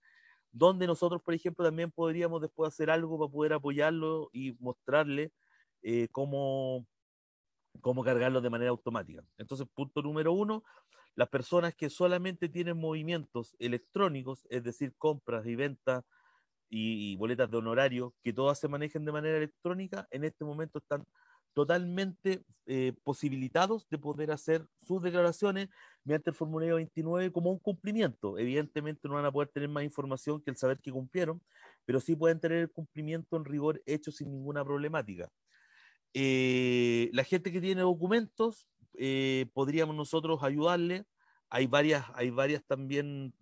donde 0.56 0.88
nosotros, 0.88 1.22
por 1.22 1.34
ejemplo, 1.34 1.66
también 1.66 1.92
podríamos 1.92 2.42
después 2.42 2.70
hacer 2.70 2.90
algo 2.90 3.20
para 3.20 3.30
poder 3.30 3.54
apoyarlo 3.54 4.30
y 4.32 4.54
mostrarle 4.60 5.34
eh, 5.82 6.08
cómo, 6.14 6.88
cómo 7.82 8.06
cargarlo 8.06 8.40
de 8.40 8.50
manera 8.50 8.72
automática. 8.72 9.22
Entonces, 9.38 9.68
punto 9.74 10.02
número 10.02 10.32
uno, 10.32 10.64
las 11.16 11.28
personas 11.28 11.76
que 11.76 11.90
solamente 11.90 12.48
tienen 12.48 12.78
movimientos 12.78 13.54
electrónicos, 13.60 14.48
es 14.50 14.64
decir, 14.64 14.96
compras 14.98 15.46
y 15.46 15.58
ventas 15.58 16.06
y, 16.70 17.18
boletas 17.18 17.52
de 17.52 17.58
honorario, 17.58 18.14
que 18.24 18.32
todas 18.32 18.58
se 18.58 18.70
manejen 18.70 19.04
de 19.04 19.12
manera 19.12 19.36
electrónica, 19.36 20.08
en 20.10 20.24
este 20.24 20.46
momento 20.46 20.80
están 20.80 21.06
totalmente 21.56 22.44
eh, 22.68 22.94
posibilitados 23.04 23.88
de 23.90 23.98
poder 23.98 24.30
hacer 24.32 24.68
sus 24.84 25.02
declaraciones 25.02 25.70
mediante 26.04 26.30
el 26.30 26.36
formulario 26.36 26.76
29 26.76 27.32
como 27.32 27.50
un 27.50 27.60
cumplimiento. 27.60 28.38
Evidentemente 28.38 29.08
no 29.08 29.16
van 29.16 29.26
a 29.26 29.32
poder 29.32 29.48
tener 29.48 29.70
más 29.70 29.86
información 29.86 30.42
que 30.42 30.52
el 30.52 30.58
saber 30.58 30.80
que 30.80 30.92
cumplieron, 30.92 31.42
pero 31.86 32.02
sí 32.02 32.14
pueden 32.16 32.42
tener 32.42 32.58
el 32.60 32.72
cumplimiento 32.72 33.38
en 33.38 33.46
rigor 33.46 33.82
hecho 33.86 34.12
sin 34.12 34.32
ninguna 34.32 34.66
problemática. 34.66 35.30
Eh, 36.14 37.10
la 37.14 37.24
gente 37.24 37.52
que 37.54 37.62
tiene 37.62 37.82
documentos, 37.82 38.68
eh, 38.94 39.48
podríamos 39.54 39.96
nosotros 39.96 40.44
ayudarle. 40.44 41.06
Hay 41.50 41.68
varias, 41.68 42.06
hay 42.16 42.32
varias 42.32 42.66
también 42.66 43.34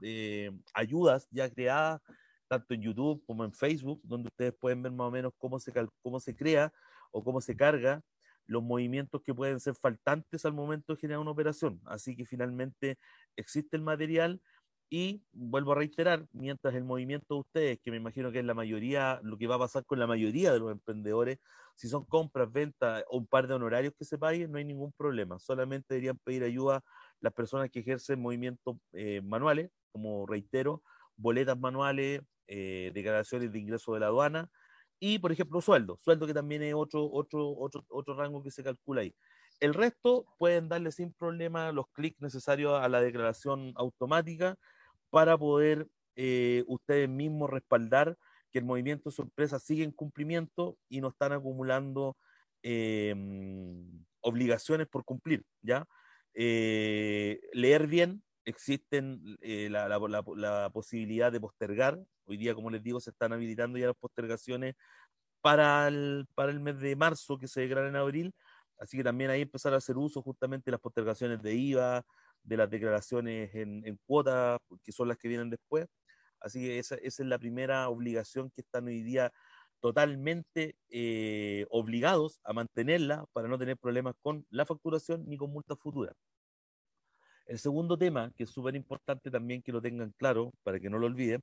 ayudas 0.76 1.28
ya 1.32 1.50
creadas 1.50 2.00
tanto 2.48 2.76
en 2.76 2.82
YouTube 2.84 3.24
como 3.26 3.44
en 3.44 3.54
Facebook, 3.54 4.02
donde 4.04 4.28
ustedes 4.28 4.54
pueden 4.54 4.84
ver 4.84 4.92
más 4.92 5.08
o 5.08 5.12
menos 5.12 5.34
cómo 5.40 5.60
se, 5.60 5.72
cómo 6.04 6.20
se 6.20 6.36
crea 6.36 6.72
o 7.14 7.24
cómo 7.24 7.40
se 7.40 7.56
carga 7.56 8.02
los 8.46 8.62
movimientos 8.62 9.22
que 9.22 9.34
pueden 9.34 9.60
ser 9.60 9.76
faltantes 9.76 10.46
al 10.46 10.54
momento 10.54 10.94
de 10.94 11.00
generar 11.00 11.20
una 11.20 11.32
operación. 11.32 11.80
Así 11.86 12.16
que 12.16 12.26
finalmente 12.26 12.98
existe 13.38 13.78
el 13.78 13.84
material 13.84 14.42
y 14.90 15.24
vuelvo 15.32 15.72
a 15.72 15.76
reiterar, 15.76 16.28
mientras 16.34 16.76
el 16.76 16.84
movimiento 16.84 17.36
de 17.36 17.40
ustedes, 17.40 17.80
que 17.80 17.90
me 17.90 17.98
imagino 17.98 18.32
que 18.32 18.40
es 18.40 18.46
la 18.46 18.54
mayoría, 18.54 19.20
lo 19.24 19.38
que 19.38 19.48
va 19.48 19.56
a 19.56 19.60
pasar 19.60 19.86
con 19.86 19.98
la 19.98 20.06
mayoría 20.06 20.54
de 20.54 20.60
los 20.60 20.72
emprendedores, 20.72 21.40
si 21.76 21.88
son 21.88 22.06
compras, 22.06 22.52
ventas 22.52 23.04
o 23.08 23.18
un 23.18 23.26
par 23.26 23.48
de 23.48 23.56
honorarios 23.56 23.94
que 23.98 24.06
se 24.06 24.20
paguen, 24.20 24.52
no 24.52 24.60
hay 24.60 24.66
ningún 24.66 24.92
problema. 24.92 25.40
Solamente 25.40 25.96
deberían 25.96 26.20
pedir 26.20 26.44
ayuda 26.44 26.84
las 27.22 27.34
personas 27.34 27.72
que 27.72 27.80
ejercen 27.80 28.22
movimientos 28.22 28.78
eh, 28.92 29.22
manuales, 29.22 29.72
como 29.92 30.28
reitero, 30.28 30.84
boletas 31.16 31.58
manuales, 31.58 32.22
eh, 32.48 32.92
declaraciones 32.94 33.52
de 33.52 33.60
ingreso 33.60 33.94
de 33.94 34.02
la 34.02 34.08
aduana 34.08 34.52
y, 35.06 35.20
por 35.20 35.34
ejemplo, 35.34 35.60
sueldo, 35.60 36.00
sueldo 36.02 36.26
que 36.26 36.34
también 36.34 36.64
es 36.64 36.74
otro, 36.74 37.10
otro, 37.12 37.50
otro, 37.58 37.86
otro 37.90 38.16
rango 38.16 38.42
que 38.42 38.52
se 38.52 38.64
calcula 38.64 39.02
ahí. 39.02 39.14
El 39.60 39.74
resto 39.74 40.26
pueden 40.38 40.70
darle 40.70 40.94
sin 40.94 41.12
problema 41.12 41.74
los 41.74 41.88
clics 41.92 42.22
necesarios 42.22 42.82
a 42.82 42.88
la 42.88 43.02
declaración 43.02 43.74
automática 43.76 44.56
para 45.10 45.38
poder 45.38 45.90
eh, 46.16 46.64
ustedes 46.68 47.10
mismos 47.10 47.50
respaldar 47.50 48.18
que 48.50 48.60
el 48.60 48.66
movimiento 48.66 49.10
de 49.10 49.16
su 49.18 49.30
sigue 49.60 49.84
en 49.84 49.92
cumplimiento 49.92 50.78
y 50.88 51.02
no 51.02 51.10
están 51.10 51.34
acumulando 51.34 52.16
em, 52.62 54.06
obligaciones 54.22 54.88
por 54.88 55.04
cumplir, 55.04 55.44
¿ya? 55.62 55.86
Eh, 56.34 57.42
leer 57.52 57.88
bien, 57.88 58.24
existen 58.46 59.38
la, 59.42 59.88
la, 59.88 60.70
posibilidad 60.72 61.32
de 61.32 61.40
postergar 61.40 62.00
Hoy 62.26 62.38
día, 62.38 62.56
como 62.56 62.70
les 62.70 62.82
digo, 62.82 63.00
se 63.02 63.10
están 63.10 63.34
habilitando 63.34 63.78
ya 63.78 63.88
las 63.88 63.96
postergaciones 63.96 64.76
para 65.42 65.88
el, 65.90 66.26
para 66.36 66.52
el 66.52 66.60
mes 66.62 66.80
de 66.80 66.96
marzo, 66.96 67.38
que 67.38 67.48
se 67.48 67.62
declara 67.62 67.90
en 67.90 67.98
abril. 67.98 68.34
Así 68.80 68.98
que 68.98 69.04
también 69.04 69.30
ahí 69.30 69.42
empezar 69.42 69.74
a 69.74 69.78
hacer 69.78 69.98
uso 69.98 70.22
justamente 70.22 70.66
de 70.66 70.72
las 70.72 70.82
postergaciones 70.82 71.42
de 71.42 71.54
IVA, 71.56 72.06
de 72.44 72.58
las 72.58 72.70
declaraciones 72.70 73.54
en, 73.56 73.86
en 73.86 74.00
cuotas, 74.06 74.60
que 74.84 74.92
son 74.92 75.10
las 75.10 75.18
que 75.18 75.28
vienen 75.28 75.50
después. 75.50 75.88
Así 76.40 76.62
que 76.62 76.80
esa, 76.80 76.96
esa, 76.96 77.24
es 77.24 77.30
la 77.30 77.40
primera 77.40 77.90
obligación 77.90 78.50
que 78.52 78.62
están 78.62 78.88
hoy 78.88 79.02
día 79.02 79.32
totalmente 79.82 80.78
eh, 80.90 81.66
obligados 81.70 82.40
a 82.46 82.54
mantenerla 82.54 83.26
para 83.34 83.50
no 83.50 83.58
tener 83.58 83.78
problemas 83.78 84.16
con 84.22 84.46
la 84.50 84.66
facturación 84.66 85.26
ni 85.28 85.38
con 85.38 85.52
multas 85.52 85.78
futuras. 85.80 86.16
El 87.46 87.60
segundo 87.60 87.98
tema, 87.98 88.32
que 88.36 88.44
es 88.44 88.50
súper 88.50 88.76
importante 88.76 89.30
también 89.30 89.62
que 89.62 89.72
lo 89.72 89.82
tengan 89.82 90.12
claro, 90.18 90.54
para 90.64 90.80
que 90.80 90.90
no 90.90 90.98
lo 90.98 91.08
olviden, 91.08 91.42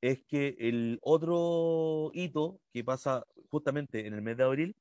es 0.00 0.22
que 0.24 0.56
el 0.58 0.98
otro 1.02 2.10
hito 2.14 2.60
que 2.72 2.84
pasa 2.84 3.24
justamente 3.50 4.06
en 4.06 4.14
el 4.14 4.22
mes 4.22 4.36
de 4.36 4.44
abril 4.44 4.76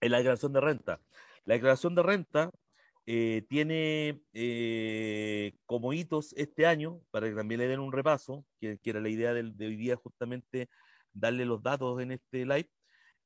es 0.00 0.10
la 0.10 0.18
declaración 0.18 0.52
de 0.52 0.60
renta. 0.60 1.00
La 1.44 1.54
declaración 1.54 1.94
de 1.94 2.02
renta 2.02 2.50
eh, 3.06 3.44
tiene 3.48 4.22
eh, 4.34 5.54
como 5.66 5.92
hitos 5.92 6.32
este 6.36 6.66
año, 6.66 7.00
para 7.10 7.28
que 7.28 7.34
también 7.34 7.60
le 7.60 7.68
den 7.68 7.80
un 7.80 7.92
repaso, 7.92 8.44
que, 8.60 8.78
era 8.84 9.00
la 9.00 9.08
idea 9.08 9.34
de, 9.34 9.66
hoy 9.66 9.76
día 9.76 9.96
justamente 9.96 10.68
darle 11.12 11.44
los 11.44 11.62
datos 11.62 12.00
en 12.00 12.12
este 12.12 12.44
live, 12.46 12.68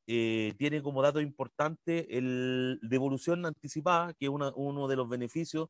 eh, 0.06 0.54
tiene 0.58 0.82
como 0.82 1.02
dato 1.02 1.20
importante 1.20 2.16
el 2.16 2.78
devolución 2.82 3.44
anticipada, 3.46 4.14
que 4.14 4.26
es 4.26 4.30
uno 4.30 4.88
de 4.88 4.96
los 4.96 5.08
beneficios 5.08 5.68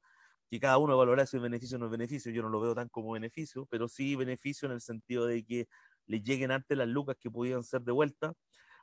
que 0.50 0.60
cada 0.60 0.78
uno 0.78 0.96
valora 0.96 1.26
si 1.26 1.36
es 1.36 1.42
beneficio 1.42 1.76
o 1.76 1.80
no 1.80 1.86
es 1.86 1.92
beneficio. 1.92 2.32
Yo 2.32 2.42
no 2.42 2.48
lo 2.48 2.60
veo 2.60 2.74
tan 2.74 2.88
como 2.88 3.12
beneficio, 3.12 3.66
pero 3.66 3.88
sí 3.88 4.16
beneficio 4.16 4.66
en 4.66 4.72
el 4.72 4.80
sentido 4.80 5.26
de 5.26 5.44
que 5.44 5.68
les 6.06 6.22
lleguen 6.22 6.50
antes 6.50 6.76
las 6.76 6.88
lucas 6.88 7.16
que 7.20 7.30
podían 7.30 7.62
ser 7.62 7.82
de 7.82 7.92
vuelta. 7.92 8.34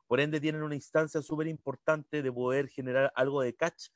Por 0.08 0.20
ende, 0.20 0.40
tienen 0.40 0.62
una 0.62 0.76
instancia 0.76 1.22
súper 1.22 1.48
importante 1.48 2.22
de 2.22 2.32
poder 2.32 2.68
generar 2.68 3.12
algo 3.16 3.42
de 3.42 3.56
catch 3.56 3.88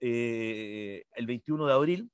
eh, 0.00 1.04
el 1.14 1.26
21 1.26 1.66
de 1.66 1.72
abril, 1.72 2.10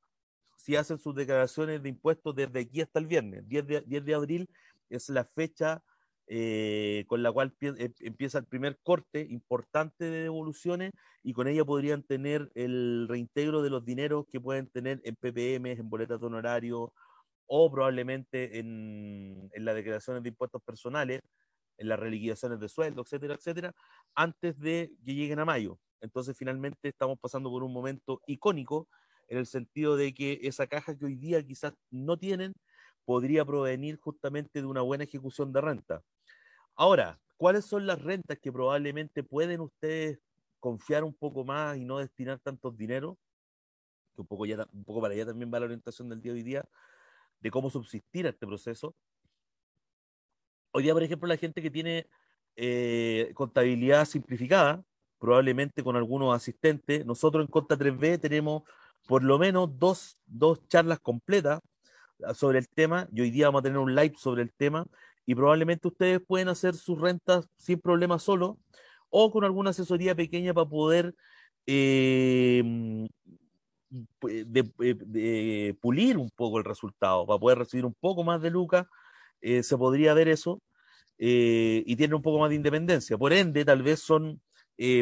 si 0.57 0.77
hacen 0.77 0.99
sus 0.99 1.15
declaraciones 1.15 1.83
de 1.83 1.89
impuestos 1.89 2.35
desde 2.37 2.61
aquí 2.61 2.81
hasta 2.81 3.01
el 3.01 3.07
viernes. 3.07 3.49
10 3.49 3.67
de, 3.67 3.81
10 3.81 4.05
de 4.05 4.15
abril 4.15 4.51
es 4.89 5.09
la 5.09 5.25
fecha 5.25 5.83
eh, 6.27 7.05
con 7.09 7.23
la 7.23 7.33
cual 7.33 7.55
eh, 7.61 7.93
empieza 8.01 8.39
el 8.39 8.47
primer 8.47 8.79
corte 8.83 9.27
importante 9.29 10.05
de 10.05 10.23
devoluciones 10.23 10.93
y 11.23 11.33
con 11.33 11.49
ella 11.49 11.65
podrían 11.65 12.03
tener 12.03 12.51
el 12.55 13.07
reintegro 13.09 13.63
de 13.63 13.71
los 13.71 13.85
dineros 13.85 14.27
que 14.31 14.41
pueden 14.41 14.69
tener 14.69 15.01
en 15.05 15.17
PPM, 15.17 15.73
en 15.73 15.91
boletas 15.91 16.21
de 16.21 16.27
honorario 16.27 16.93
o 17.47 17.71
probablemente 17.71 18.59
en, 18.59 19.51
en 19.53 19.65
las 19.65 19.75
declaraciones 19.75 20.23
de 20.23 20.31
impuestos 20.31 20.63
personales, 20.63 21.21
en 21.79 21.89
las 21.89 21.99
reliquidaciones 21.99 22.61
de 22.61 22.69
sueldo, 22.69 23.03
etcétera, 23.03 23.35
etcétera, 23.35 23.75
antes 24.15 24.59
de 24.59 24.93
que 25.05 25.15
lleguen 25.15 25.41
a 25.41 25.45
mayo. 25.45 25.79
Entonces, 26.01 26.37
finalmente 26.37 26.89
estamos 26.89 27.19
pasando 27.21 27.51
por 27.51 27.63
un 27.63 27.73
momento 27.73 28.21
icónico 28.27 28.89
en 29.29 29.39
el 29.39 29.47
sentido 29.47 29.97
de 29.97 30.15
que 30.15 30.41
esa 30.43 30.67
caja 30.67 30.97
que 30.97 31.07
hoy 31.07 31.17
día 31.17 31.43
quizás 31.45 31.75
no 31.91 32.19
tienen, 32.19 32.53
podría 33.05 33.45
provenir 33.45 33.99
justamente 33.99 34.61
de 34.61 34.67
una 34.67 34.83
buena 34.83 35.05
ejecución 35.05 35.53
de 35.53 35.61
renta. 35.61 36.03
Ahora, 36.75 37.19
¿cuáles 37.37 37.65
son 37.65 37.87
las 37.87 38.01
rentas 38.01 38.39
que 38.39 38.53
probablemente 38.53 39.23
pueden 39.23 39.61
ustedes 39.61 40.21
confiar 40.61 41.05
un 41.05 41.15
poco 41.15 41.45
más 41.45 41.77
y 41.77 41.85
no 41.85 41.99
destinar 41.99 42.39
tantos 42.41 42.77
dinero? 42.77 43.19
Que 44.15 44.21
un 44.21 44.27
poco, 44.27 44.47
ya, 44.47 44.67
para 45.01 45.15
allá 45.15 45.27
también 45.27 45.53
va 45.53 45.59
la 45.59 45.67
orientación 45.67 46.09
del 46.09 46.21
día 46.21 46.33
de 46.33 46.39
hoy 46.39 46.45
día, 46.45 46.65
de 47.41 47.51
cómo 47.51 47.71
subsistir 47.71 48.27
a 48.27 48.31
este 48.31 48.47
proceso. 48.47 48.95
Hoy 50.73 50.85
día, 50.85 50.93
por 50.93 51.03
ejemplo, 51.03 51.29
la 51.29 51.37
gente 51.37 51.61
que 51.61 51.71
tiene 51.71 52.09
eh, 52.57 53.33
contabilidad 53.35 54.05
simplificada, 54.05 54.83
probablemente 55.19 55.83
con 55.83 55.97
algunos 55.97 56.35
asistentes, 56.35 57.05
nosotros 57.05 57.45
en 57.45 57.51
Conta 57.51 57.77
3B 57.77 58.21
tenemos 58.21 58.63
por 59.07 59.23
lo 59.23 59.39
menos 59.39 59.79
dos, 59.79 60.19
dos 60.27 60.67
charlas 60.69 61.01
completas 61.01 61.61
sobre 62.35 62.59
el 62.59 62.69
tema 62.69 63.09
y 63.13 63.21
hoy 63.21 63.31
día 63.31 63.47
vamos 63.47 63.61
a 63.61 63.63
tener 63.63 63.79
un 63.79 63.95
live 63.95 64.15
sobre 64.17 64.43
el 64.43 64.53
tema 64.53 64.87
y 65.27 65.35
probablemente 65.35 65.89
ustedes 65.89 66.21
pueden 66.27 66.49
hacer 66.49 66.75
sus 66.75 67.01
rentas 67.01 67.49
sin 67.57 67.81
problema 67.81 68.19
solo 68.19 68.59
o 69.11 69.31
con 69.31 69.45
alguna 69.45 69.71
asesoría 69.71 70.15
pequeña 70.15 70.55
para 70.55 70.69
poder 70.69 71.15
eh, 71.67 72.63
de, 73.91 75.77
pulir 75.81 76.17
un 76.17 76.31
poco 76.31 76.59
el 76.59 76.65
resultado, 76.65 77.27
para 77.27 77.39
poder 77.39 77.59
recibir 77.59 77.85
un 77.85 77.95
poco 77.95 78.25
más 78.25 78.41
de 78.41 78.51
lucas, 78.51 78.87
eh, 79.41 79.63
se 79.63 79.77
podría 79.77 80.15
ver 80.15 80.29
eso 80.29 80.63
eh, 81.19 81.83
y 81.87 81.97
tiene 81.97 82.15
un 82.15 82.23
poco 82.23 82.39
más 82.39 82.49
de 82.49 82.57
independencia. 82.57 83.19
Por 83.19 83.33
ende, 83.33 83.65
tal 83.65 83.83
vez 83.83 84.01
son 84.01 84.41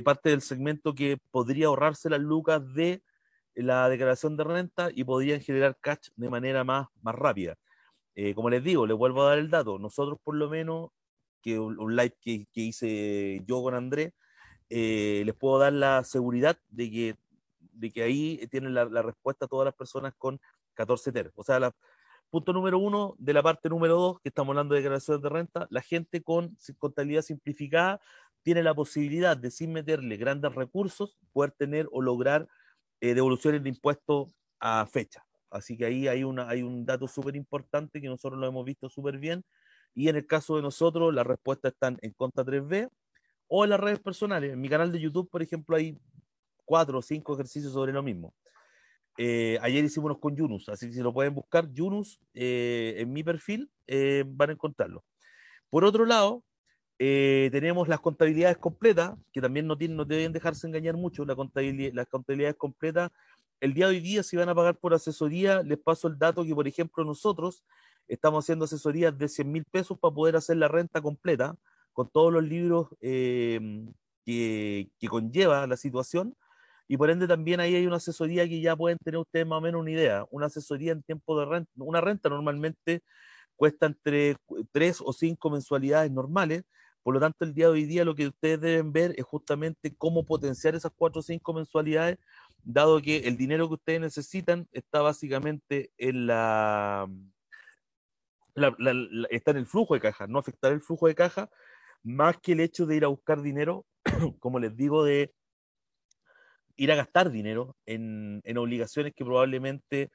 parte 0.05 0.29
del 0.29 0.43
segmento 0.43 0.95
que 0.95 1.17
podría 1.31 1.69
ahorrarse 1.69 2.11
las 2.11 2.21
lucas 2.21 2.61
de 2.75 3.03
la 3.55 3.89
declaración 3.89 4.37
de 4.37 4.45
renta 4.45 4.91
y 4.95 5.05
podrían 5.05 5.41
generar 5.41 5.77
cash 5.81 6.09
de 6.17 6.31
manera 6.31 6.65
más, 6.65 6.89
más 7.03 7.15
rápida. 7.15 7.57
Eh, 8.15 8.35
como 8.35 8.51
les 8.51 8.63
digo, 8.63 8.87
les 8.87 8.97
vuelvo 8.97 9.23
a 9.23 9.31
dar 9.31 9.39
el 9.39 9.51
dato. 9.51 9.79
Nosotros, 9.79 10.19
por 10.23 10.35
lo 10.35 10.49
menos, 10.49 10.91
que 11.43 11.59
un, 11.59 11.97
live 11.97 12.17
que, 12.21 12.47
hice 12.55 13.43
yo 13.47 13.63
con 13.63 13.75
Andrés, 13.75 14.13
eh, 14.69 15.23
les 15.25 15.35
puedo 15.35 15.59
dar 15.59 15.73
la 15.73 16.05
seguridad 16.05 16.59
de 16.69 16.91
que, 16.91 17.17
de 17.59 17.91
que 17.91 18.03
ahí 18.03 18.47
tienen 18.51 18.75
la, 18.75 18.85
respuesta 19.03 19.47
a 19.47 19.49
todas 19.49 19.65
las 19.65 19.75
personas 19.75 20.15
con 20.19 20.41
14 20.75 21.13
TER. 21.13 21.33
O 21.35 21.43
sea, 21.43 21.73
punto 22.31 22.53
número 22.53 22.79
uno 22.79 23.15
de 23.19 23.33
la 23.33 23.43
parte 23.43 23.69
número 23.69 23.97
dos, 23.97 24.21
que 24.21 24.29
estamos 24.29 24.53
hablando 24.53 24.75
de 24.75 24.81
declaraciones 24.81 25.23
de 25.23 25.29
renta, 25.29 25.67
la 25.71 25.81
gente 25.83 26.23
con 26.23 26.57
contabilidad 26.79 27.23
simplificada 27.23 28.01
tiene 28.43 28.63
la 28.63 28.75
posibilidad 28.75 29.37
de, 29.37 29.51
sin 29.51 29.73
meterle 29.73 30.17
grandes 30.17 30.55
recursos, 30.55 31.19
poder 31.33 31.53
tener 31.53 31.89
o 31.93 32.01
lograr 32.01 32.49
eh, 33.01 33.15
devoluciones 33.15 33.63
de 33.63 33.69
impuestos 33.69 34.29
a 34.61 34.87
fecha. 34.87 35.25
Así 35.51 35.77
que 35.77 35.87
ahí 35.87 36.07
hay, 36.07 36.23
una, 36.23 36.49
hay 36.49 36.63
un 36.63 36.85
dato 36.85 37.09
súper 37.09 37.35
importante 37.37 38.01
que 38.01 38.09
nosotros 38.09 38.39
lo 38.39 38.47
hemos 38.47 38.65
visto 38.65 38.89
súper 38.89 39.19
bien. 39.19 39.45
Y 39.95 40.09
en 40.09 40.17
el 40.17 40.27
caso 40.27 40.57
de 40.57 40.63
nosotros, 40.63 41.13
las 41.13 41.27
respuestas 41.27 41.73
están 41.73 41.99
en 42.03 42.13
Conta 42.13 42.45
3B 42.45 42.89
o 43.49 43.65
en 43.65 43.71
las 43.71 43.81
redes 43.81 43.99
personales. 43.99 44.53
En 44.53 44.61
mi 44.61 44.69
canal 44.69 44.93
de 44.93 45.01
YouTube, 45.01 45.29
por 45.29 45.43
ejemplo, 45.43 45.77
hay 45.77 45.99
cuatro 46.65 46.99
o 46.99 47.03
cinco 47.03 47.35
ejercicios 47.35 47.73
sobre 47.73 47.93
lo 47.93 48.03
mismo. 48.03 48.33
Eh, 49.19 49.59
ayer 49.61 49.85
hicimos 49.85 50.07
unos 50.07 50.19
con 50.19 50.37
Yunus, 50.37 50.69
así 50.69 50.87
que 50.87 50.95
si 50.95 51.01
lo 51.01 51.13
pueden 51.13 51.35
buscar, 51.35 51.71
Yunus, 51.73 52.21
eh, 52.33 52.95
en 52.97 53.13
mi 53.13 53.25
perfil, 53.25 53.69
eh, 53.87 54.25
van 54.27 54.51
a 54.51 54.53
encontrarlo. 54.53 55.05
Por 55.69 55.85
otro 55.85 56.07
lado, 56.07 56.45
tenemos 57.51 57.89
las 57.89 58.01
contabilidades 58.01 58.59
completas, 58.59 59.15
que 59.33 59.41
también 59.41 59.67
no, 59.67 59.77
tienen, 59.77 59.97
no 59.97 60.05
deben 60.05 60.33
dejarse 60.33 60.67
engañar 60.67 60.97
mucho, 60.97 61.25
la 61.25 61.35
contabilidad, 61.35 61.93
las 61.95 62.07
contabilidades 62.07 62.57
completas. 62.57 63.11
El 63.61 63.75
día 63.75 63.87
de 63.89 63.97
hoy 63.97 64.01
día, 64.01 64.23
si 64.23 64.37
van 64.37 64.49
a 64.49 64.55
pagar 64.55 64.77
por 64.77 64.95
asesoría, 64.95 65.63
les 65.63 65.79
paso 65.79 66.09
el 66.09 66.19
dato 66.19 66.45
que, 66.45 66.55
por 66.55 66.69
ejemplo, 66.69 67.05
nosotros 67.05 67.65
estamos 68.09 68.45
haciendo 68.45 68.67
asesorías 68.67 69.17
de 69.17 69.29
100 69.29 69.51
mil 69.51 69.65
pesos 69.65 69.99
para 69.99 70.15
poder 70.15 70.37
hacer 70.37 70.57
la 70.59 70.69
renta 70.69 71.01
completa, 71.01 71.57
con 71.93 72.09
todos 72.09 72.33
los 72.33 72.45
libros 72.45 72.89
que, 73.01 73.87
que 74.25 75.09
conlleva 75.09 75.67
la 75.67 75.77
situación 75.77 76.37
y 76.91 76.97
por 76.97 77.09
ende 77.09 77.29
también 77.29 77.61
ahí 77.61 77.77
hay 77.77 77.87
una 77.87 77.99
asesoría 77.99 78.49
que 78.49 78.61
ya 78.61 78.75
pueden 78.75 78.99
tener 78.99 79.21
ustedes 79.21 79.47
más 79.47 79.59
o 79.59 79.61
menos 79.61 79.81
una 79.81 79.93
idea. 79.93 80.27
Una 80.33 80.47
asesoría 80.47 80.91
en 80.91 81.05
tiempo 81.05 81.39
de 81.39 81.47
renta, 81.47 81.71
una 81.77 82.01
renta 82.01 82.29
normalmente 82.29 83.05
cuesta 83.55 83.87
entre 83.87 84.37
tres 84.73 85.01
o 85.01 85.13
cinco 85.13 85.51
mensualidades 85.51 86.11
normales. 86.11 86.65
Por 87.03 87.15
lo 87.15 87.21
tanto, 87.21 87.45
el 87.45 87.55
día 87.55 87.67
de 87.67 87.73
hoy 87.73 87.85
día 87.85 88.05
lo 88.05 88.15
que 88.15 88.29
ustedes 88.29 88.61
deben 88.61 88.93
ver 88.93 89.15
es 89.17 89.25
justamente 89.25 89.95
cómo 89.97 90.25
potenciar 90.25 90.75
esas 90.75 90.93
cuatro 90.95 91.21
o 91.21 91.23
cinco 91.23 91.53
mensualidades, 91.55 92.19
dado 92.63 93.01
que 93.01 93.19
el 93.19 93.37
dinero 93.37 93.69
que 93.69 93.75
ustedes 93.75 94.01
necesitan 94.01 94.69
está 94.73 95.01
básicamente 95.01 95.91
en 95.97 96.27
la, 96.27 97.09
está 99.31 99.51
en 99.53 99.57
el 99.57 99.67
flujo 99.67 99.95
de 99.95 100.01
caja, 100.01 100.27
no 100.27 100.39
afectar 100.39 100.73
el 100.73 100.83
flujo 100.83 101.07
de 101.07 101.15
caja, 101.15 101.51
más 102.03 102.37
que 102.39 102.53
el 102.53 102.61
hecho 102.61 102.87
de 102.87 102.97
ir 102.97 103.05
a 103.05 103.09
buscar 103.09 103.43
dinero, 103.43 103.87
como 104.41 104.59
les 104.59 104.77
digo, 104.77 105.05
de 105.05 105.33
ir 106.77 106.93
a 106.93 106.97
gastar 106.97 107.31
dinero 107.31 107.77
en, 107.87 108.43
obligaciones 108.57 109.13
que 109.15 109.25
probablemente 109.25 110.11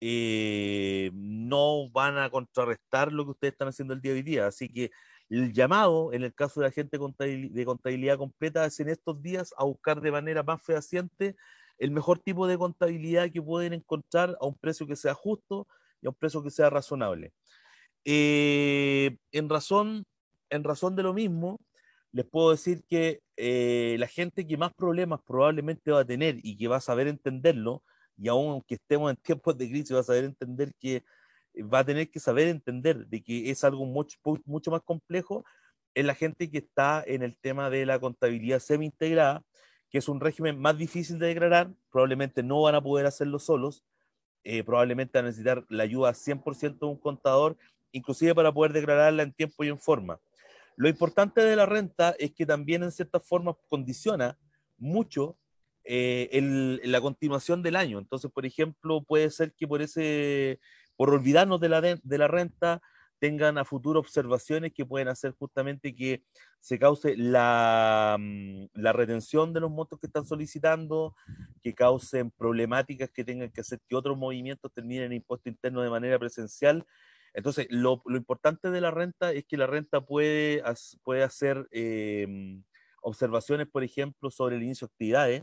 eh, 0.00 1.10
no 1.14 1.90
van 1.90 2.18
a 2.18 2.30
contrarrestar 2.30 3.12
lo 3.12 3.24
que 3.24 3.30
ustedes 3.32 3.52
están 3.52 3.68
haciendo 3.68 3.94
el 3.94 4.00
día 4.00 4.12
de 4.12 4.18
hoy 4.18 4.22
día. 4.22 4.46
Así 4.46 4.68
que 4.68 4.90
el 5.30 5.52
llamado, 5.52 6.12
en 6.12 6.22
el 6.22 6.34
caso 6.34 6.60
de 6.60 6.66
la 6.66 6.72
gente 6.72 6.98
de 6.98 7.64
contabilidad 7.64 8.18
completa, 8.18 8.64
es 8.66 8.78
en 8.80 8.88
estos 8.88 9.20
días 9.22 9.54
a 9.56 9.64
buscar 9.64 10.00
de 10.00 10.12
manera 10.12 10.42
más 10.42 10.62
fehaciente 10.62 11.36
el 11.78 11.90
mejor 11.90 12.18
tipo 12.18 12.46
de 12.46 12.58
contabilidad 12.58 13.30
que 13.30 13.42
pueden 13.42 13.72
encontrar 13.72 14.36
a 14.40 14.46
un 14.46 14.54
precio 14.54 14.86
que 14.86 14.96
sea 14.96 15.14
justo 15.14 15.66
y 16.00 16.06
a 16.06 16.10
un 16.10 16.14
precio 16.14 16.42
que 16.42 16.50
sea 16.50 16.70
razonable. 16.70 17.32
Eh, 18.04 19.16
en, 19.32 19.48
razón, 19.48 20.06
en 20.50 20.62
razón 20.62 20.94
de 20.94 21.02
lo 21.02 21.14
mismo, 21.14 21.60
les 22.12 22.26
puedo 22.26 22.50
decir 22.50 22.84
que 22.88 23.22
eh, 23.36 23.96
la 23.98 24.06
gente 24.06 24.46
que 24.46 24.56
más 24.56 24.72
problemas 24.72 25.20
probablemente 25.26 25.90
va 25.90 26.00
a 26.00 26.04
tener 26.04 26.36
y 26.42 26.56
que 26.56 26.68
va 26.68 26.76
a 26.76 26.80
saber 26.80 27.08
entenderlo, 27.08 27.82
y 28.16 28.28
aún 28.28 28.50
aunque 28.52 28.76
estemos 28.76 29.10
en 29.10 29.16
tiempos 29.22 29.58
de 29.58 29.68
crisis, 29.68 29.94
va 29.96 30.00
a 30.00 30.04
saber 30.04 30.24
entender 30.24 30.72
que 30.78 31.02
va 31.62 31.80
a 31.80 31.84
tener 31.84 32.10
que 32.10 32.20
saber 32.20 32.48
entender 32.48 33.06
de 33.06 33.22
que 33.22 33.50
es 33.50 33.64
algo 33.64 33.84
mucho, 33.86 34.18
mucho 34.44 34.70
más 34.70 34.82
complejo, 34.82 35.44
es 35.94 36.04
la 36.04 36.14
gente 36.14 36.50
que 36.50 36.58
está 36.58 37.02
en 37.06 37.22
el 37.22 37.36
tema 37.36 37.70
de 37.70 37.86
la 37.86 37.98
contabilidad 37.98 38.58
semi-integrada, 38.58 39.44
que 39.90 39.98
es 39.98 40.08
un 40.08 40.20
régimen 40.20 40.58
más 40.58 40.76
difícil 40.76 41.18
de 41.18 41.28
declarar, 41.28 41.72
probablemente 41.90 42.42
no 42.42 42.62
van 42.62 42.74
a 42.74 42.82
poder 42.82 43.06
hacerlo 43.06 43.38
solos, 43.38 43.84
eh, 44.42 44.64
probablemente 44.64 45.18
van 45.18 45.26
a 45.26 45.28
necesitar 45.28 45.64
la 45.68 45.84
ayuda 45.84 46.12
100% 46.12 46.86
de 46.86 46.86
un 46.86 46.98
contador, 46.98 47.56
inclusive 47.92 48.34
para 48.34 48.52
poder 48.52 48.72
declararla 48.72 49.22
en 49.22 49.32
tiempo 49.32 49.62
y 49.62 49.68
en 49.68 49.78
forma. 49.78 50.20
Lo 50.76 50.88
importante 50.88 51.40
de 51.42 51.54
la 51.54 51.66
renta 51.66 52.14
es 52.18 52.32
que 52.32 52.44
también 52.44 52.82
en 52.82 52.90
cierta 52.90 53.20
forma 53.20 53.56
condiciona 53.68 54.36
mucho 54.76 55.38
eh, 55.84 56.80
la 56.82 57.00
continuación 57.00 57.62
del 57.62 57.76
año. 57.76 57.98
Entonces, 57.98 58.30
por 58.30 58.44
ejemplo, 58.44 59.02
puede 59.04 59.30
ser 59.30 59.52
que 59.52 59.68
por 59.68 59.80
ese, 59.80 60.58
por 60.96 61.10
olvidarnos 61.10 61.60
de 61.60 61.68
la, 61.68 61.80
de 61.80 62.18
la 62.18 62.28
renta, 62.28 62.80
tengan 63.18 63.56
a 63.58 63.64
futuro 63.64 64.00
observaciones 64.00 64.72
que 64.74 64.84
pueden 64.84 65.08
hacer 65.08 65.32
justamente 65.32 65.94
que 65.94 66.22
se 66.60 66.78
cause 66.78 67.16
la, 67.16 68.16
mm, 68.18 68.66
la, 68.74 68.92
retención 68.92 69.52
de 69.52 69.60
los 69.60 69.70
montos 69.70 69.98
que 69.98 70.06
están 70.06 70.26
solicitando, 70.26 71.14
que 71.62 71.74
causen 71.74 72.30
problemáticas 72.30 73.10
que 73.10 73.24
tengan 73.24 73.50
que 73.50 73.62
hacer 73.62 73.80
que 73.88 73.96
otros 73.96 74.18
movimientos 74.18 74.72
terminen 74.72 75.04
en 75.04 75.12
impuesto 75.14 75.48
interno 75.48 75.80
de 75.80 75.90
manera 75.90 76.18
presencial. 76.18 76.84
Entonces, 77.32 77.66
lo, 77.70 78.02
importante 78.08 78.70
de 78.70 78.80
la 78.80 78.90
renta 78.90 79.32
es 79.32 79.44
que 79.44 79.56
la 79.56 79.66
renta 79.66 80.00
puede, 80.02 80.62
puede 81.02 81.22
hacer 81.22 81.66
em, 81.70 82.62
observaciones, 83.02 83.68
por 83.68 83.84
ejemplo, 83.84 84.30
sobre 84.30 84.56
el 84.56 84.62
inicio 84.62 84.86
de 84.86 84.92
actividades, 84.92 85.42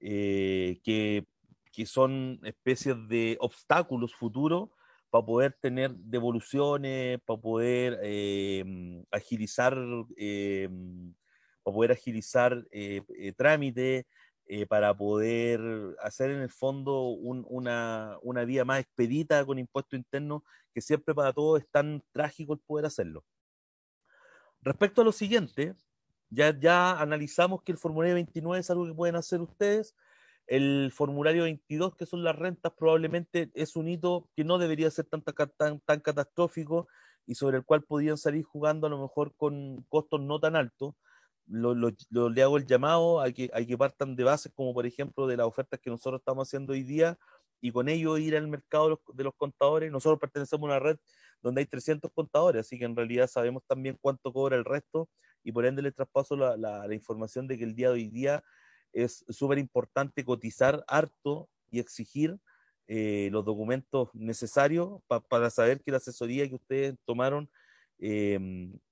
eh, 0.00 0.80
que, 0.84 1.26
que, 1.72 1.86
son 1.86 2.40
especies 2.44 2.96
de 3.08 3.36
obstáculos 3.40 4.14
futuros 4.14 4.68
para 5.10 5.24
poder 5.24 5.52
tener 5.60 5.94
devoluciones, 5.94 7.20
para 7.26 7.40
poder 7.40 7.98
em, 8.02 9.04
agilizar, 9.10 9.76
em, 10.16 11.14
para 11.62 11.74
poder 11.74 11.92
agilizar 11.92 12.64
eh, 12.70 13.02
eh, 13.18 13.32
trámites, 13.32 14.04
eh, 14.46 14.66
para 14.66 14.96
poder 14.96 15.60
hacer 16.02 16.30
en 16.30 16.42
el 16.42 16.50
fondo 16.50 17.08
una, 17.08 18.18
una, 18.22 18.44
vía 18.44 18.64
más 18.64 18.80
expedita 18.80 19.44
con 19.44 19.58
impuesto 19.58 19.96
interno, 19.96 20.44
que 20.74 20.80
siempre 20.80 21.14
para 21.14 21.32
todos 21.32 21.60
es 21.60 21.68
tan 21.70 22.02
trágico 22.12 22.54
el 22.54 22.60
poder 22.60 22.86
hacerlo. 22.86 23.24
Respecto 24.62 25.02
a 25.02 25.04
lo 25.04 25.12
siguiente, 25.12 25.74
ya, 26.30 26.58
ya 26.58 26.98
analizamos 27.00 27.62
que 27.62 27.72
el 27.72 27.78
formulario 27.78 28.14
29 28.14 28.60
es 28.60 28.70
algo 28.70 28.86
que 28.86 28.94
pueden 28.94 29.16
hacer 29.16 29.40
ustedes. 29.40 29.94
El 30.46 30.90
formulario 30.92 31.44
22, 31.44 31.96
que 31.96 32.06
son 32.06 32.24
las 32.24 32.36
rentas, 32.36 32.72
probablemente 32.76 33.50
es 33.54 33.76
un 33.76 33.88
hito 33.88 34.28
que 34.34 34.44
no 34.44 34.58
debería 34.58 34.90
ser 34.90 35.06
tan, 35.06 35.22
tan, 35.22 35.80
tan 35.80 36.00
catastrófico 36.00 36.88
y 37.26 37.34
sobre 37.36 37.58
el 37.58 37.64
cual 37.64 37.84
podrían 37.84 38.18
salir 38.18 38.44
jugando 38.44 38.86
a 38.86 38.90
lo 38.90 39.00
mejor 39.00 39.34
con 39.36 39.84
costos 39.88 40.20
no 40.20 40.40
tan 40.40 40.56
altos 40.56 40.94
lo, 41.46 41.74
le 42.30 42.42
hago 42.42 42.56
el 42.56 42.66
llamado 42.66 43.20
a 43.20 43.30
que, 43.30 43.50
a 43.52 43.62
que 43.64 43.76
partan 43.76 44.16
de 44.16 44.24
bases 44.24 44.52
como 44.54 44.72
por 44.72 44.86
ejemplo 44.86 45.26
de 45.26 45.36
las 45.36 45.46
ofertas 45.46 45.80
que 45.80 45.90
nosotros 45.90 46.20
estamos 46.20 46.48
haciendo 46.48 46.72
hoy 46.72 46.82
día 46.82 47.18
y 47.60 47.70
con 47.70 47.88
ello 47.88 48.18
ir 48.18 48.36
al 48.36 48.48
mercado 48.48 49.00
de 49.14 49.24
los, 49.24 49.34
contadores. 49.36 49.92
Nosotros 49.92 50.18
pertenecemos 50.18 50.68
a 50.68 50.72
una 50.72 50.80
red 50.80 50.96
donde 51.42 51.60
hay 51.60 51.66
300 51.66 52.10
contadores, 52.12 52.60
así 52.60 52.78
que 52.78 52.84
en 52.84 52.96
realidad 52.96 53.28
sabemos 53.28 53.62
también 53.66 53.96
cuánto 54.00 54.32
cobra 54.32 54.56
el 54.56 54.64
resto 54.64 55.08
y 55.44 55.52
por 55.52 55.64
ende 55.64 55.82
les 55.82 55.94
traspaso 55.94 56.36
la, 56.36 56.56
la, 56.56 56.94
información 56.94 57.46
de 57.46 57.58
que 57.58 57.64
el 57.64 57.74
día 57.74 57.88
de 57.88 57.94
hoy 57.94 58.08
día 58.08 58.42
es 58.92 59.24
súper 59.28 59.58
importante 59.58 60.24
cotizar 60.24 60.84
harto 60.86 61.48
y 61.70 61.80
exigir 61.80 62.38
eh, 62.88 63.28
los 63.32 63.44
documentos 63.44 64.10
necesarios 64.14 65.00
para 65.28 65.50
saber 65.50 65.80
que 65.82 65.90
la 65.90 65.96
asesoría 65.98 66.48
que 66.48 66.56
ustedes 66.56 66.94
tomaron 67.04 67.48
eh, 68.04 68.38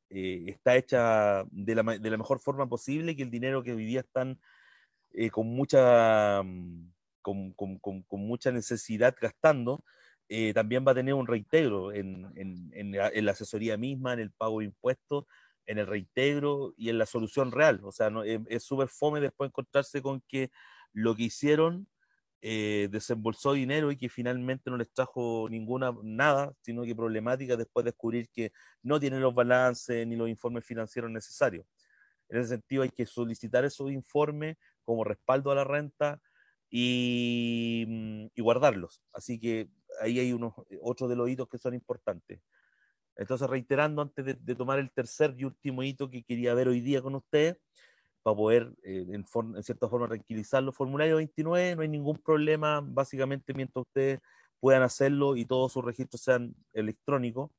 eh, 0.08 0.44
está 0.46 0.76
hecha 0.76 1.44
de 1.50 1.74
la, 1.74 1.82
de 1.82 2.10
la, 2.10 2.16
mejor 2.16 2.38
forma 2.38 2.68
posible, 2.68 3.16
que 3.16 3.24
el 3.24 3.30
dinero 3.30 3.62
que 3.62 3.72
hoy 3.72 3.84
día 3.84 4.00
están 4.00 4.40
eh, 5.12 5.30
con, 5.30 5.48
mucha, 5.48 6.42
mm, 6.44 6.92
con, 7.20 7.52
con, 7.54 7.78
con, 7.78 8.20
mucha 8.20 8.52
necesidad 8.52 9.14
gastando, 9.20 9.84
también 10.54 10.84
va 10.86 10.92
a 10.92 10.94
tener 10.94 11.14
un 11.14 11.26
reintegro 11.26 11.92
en, 11.92 12.24
en, 12.36 12.70
en, 12.72 13.24
la, 13.26 13.32
asesoría 13.32 13.76
misma, 13.76 14.12
en 14.12 14.20
el 14.20 14.30
pago 14.30 14.60
de 14.60 14.66
impuestos, 14.66 15.24
en 15.66 15.78
el 15.78 15.86
reintegro 15.86 16.74
y 16.76 16.88
en 16.90 16.98
la 16.98 17.06
solución 17.06 17.52
real. 17.52 17.80
O 17.84 17.92
sea, 17.92 18.10
no, 18.10 18.22
es 18.24 18.62
súper 18.62 18.88
fome 18.88 19.20
después 19.20 19.48
encontrarse 19.48 20.02
con 20.02 20.22
que 20.28 20.50
lo 20.92 21.14
que 21.14 21.24
hicieron 21.24 21.86
eh, 22.42 22.88
desembolsó 22.90 23.52
dinero 23.52 23.90
y 23.92 23.96
que 23.98 24.08
finalmente 24.08 24.70
no 24.70 24.78
les 24.78 24.90
trajo 24.92 25.46
ninguna 25.50 25.94
nada, 26.02 26.54
sino 26.62 26.84
que 26.84 26.96
problemática 26.96 27.56
después 27.56 27.84
de 27.84 27.90
descubrir 27.90 28.30
que 28.30 28.52
no 28.82 28.98
tienen 28.98 29.20
los 29.20 29.34
balances 29.34 30.06
ni 30.06 30.16
los 30.16 30.28
informes 30.28 30.64
financieros 30.64 31.10
necesarios. 31.10 31.66
En 32.30 32.38
ese 32.38 32.50
sentido 32.50 32.82
hay 32.82 32.90
que 32.90 33.04
solicitar 33.04 33.64
esos 33.64 33.90
informes 33.92 34.56
como 34.84 35.04
respaldo 35.04 35.50
a 35.50 35.54
la 35.54 35.64
renta 35.64 36.20
y, 36.70 37.84
mm, 37.86 38.26
y 38.34 38.42
guardarlos. 38.42 39.02
Así 39.12 39.38
que 39.38 39.68
ahí 40.00 40.18
hay 40.18 40.32
unos 40.32 40.54
otros 40.82 41.10
de 41.10 41.16
los 41.16 41.28
hitos 41.28 41.48
que 41.48 41.58
son 41.58 41.74
importantes. 41.74 42.40
Entonces, 43.20 43.48
reiterando 43.48 44.02
antes 44.02 44.24
de, 44.24 44.34
de 44.34 44.54
tomar 44.54 44.78
el 44.78 44.90
tercer 44.90 45.34
y 45.38 45.44
último 45.44 45.82
hito 45.82 46.10
que 46.10 46.24
quería 46.24 46.54
ver 46.54 46.68
hoy 46.68 46.80
día 46.80 47.02
con 47.02 47.14
ustedes, 47.14 47.56
para 48.22 48.36
poder, 48.36 48.72
eh, 48.82 49.06
en, 49.08 49.24
cierta 49.62 49.88
forma, 49.88 50.08
tranquilizarlo. 50.08 50.72
Formulario 50.72 51.16
29, 51.16 51.76
no 51.76 51.82
hay 51.82 51.88
ningún 51.88 52.18
problema, 52.18 52.80
básicamente 52.82 53.54
mientras 53.54 53.86
ustedes 53.86 54.20
puedan 54.60 54.82
hacerlo 54.82 55.36
y 55.36 55.46
todos 55.46 55.72
sus 55.72 55.84
registros 55.84 56.22
sean 56.22 56.54
electrónicos. 56.72 57.50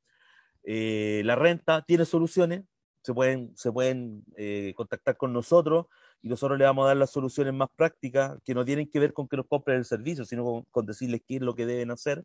Eh, 0.63 1.23
la 1.25 1.35
renta 1.35 1.83
tiene 1.87 2.05
soluciones, 2.05 2.63
se 3.03 3.13
pueden, 3.13 3.51
se 3.57 3.71
pueden 3.71 4.23
eh, 4.37 4.73
contactar 4.75 5.17
con 5.17 5.33
nosotros 5.33 5.87
y 6.21 6.29
nosotros 6.29 6.59
le 6.59 6.65
vamos 6.65 6.85
a 6.85 6.89
dar 6.89 6.97
las 6.97 7.09
soluciones 7.09 7.53
más 7.53 7.69
prácticas 7.75 8.37
que 8.45 8.53
no 8.53 8.63
tienen 8.63 8.89
que 8.89 8.99
ver 8.99 9.13
con 9.13 9.27
que 9.27 9.37
nos 9.37 9.47
compren 9.47 9.77
el 9.77 9.85
servicio, 9.85 10.25
sino 10.25 10.65
con, 10.69 10.85
decirles 10.85 11.21
qué 11.27 11.37
es 11.37 11.41
lo 11.41 11.55
que 11.55 11.65
deben 11.65 11.89
hacer. 11.89 12.23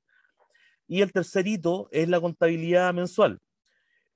Y 0.89 1.03
el 1.03 1.13
tercer 1.13 1.47
hito 1.47 1.89
es 1.93 2.09
la 2.09 2.21
contabilidad 2.21 2.93
mensual. 2.95 3.41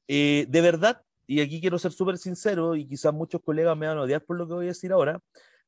de 0.08 0.60
verdad, 0.62 1.02
y 1.26 1.40
aquí 1.40 1.60
quiero 1.60 1.78
ser 1.78 1.92
súper 1.92 2.18
sincero, 2.18 2.74
y 2.74 2.86
quizás 2.86 3.14
muchos 3.14 3.40
colegas 3.42 3.76
me 3.76 3.86
van 3.86 3.98
a 3.98 4.02
odiar 4.02 4.24
por 4.24 4.36
lo 4.36 4.48
que 4.48 4.54
voy 4.54 4.64
a 4.66 4.68
decir 4.68 4.92
ahora, 4.92 5.20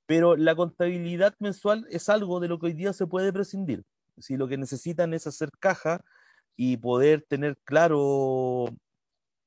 pero 0.06 0.36
la 0.36 0.56
contabilidad 0.56 1.34
mensual 1.38 1.86
es 1.90 2.08
algo 2.08 2.40
de 2.40 2.48
lo 2.48 2.58
que 2.58 2.66
hoy 2.66 2.72
día 2.72 2.92
se 2.92 3.06
puede 3.06 3.32
prescindir. 3.32 3.84
Si 4.18 4.36
lo 4.36 4.48
que 4.48 4.58
necesitan 4.58 5.14
es 5.14 5.26
hacer 5.26 5.50
caja 5.60 6.04
y 6.56 6.76
poder 6.76 7.24
tener 7.28 7.56
claro 7.64 8.66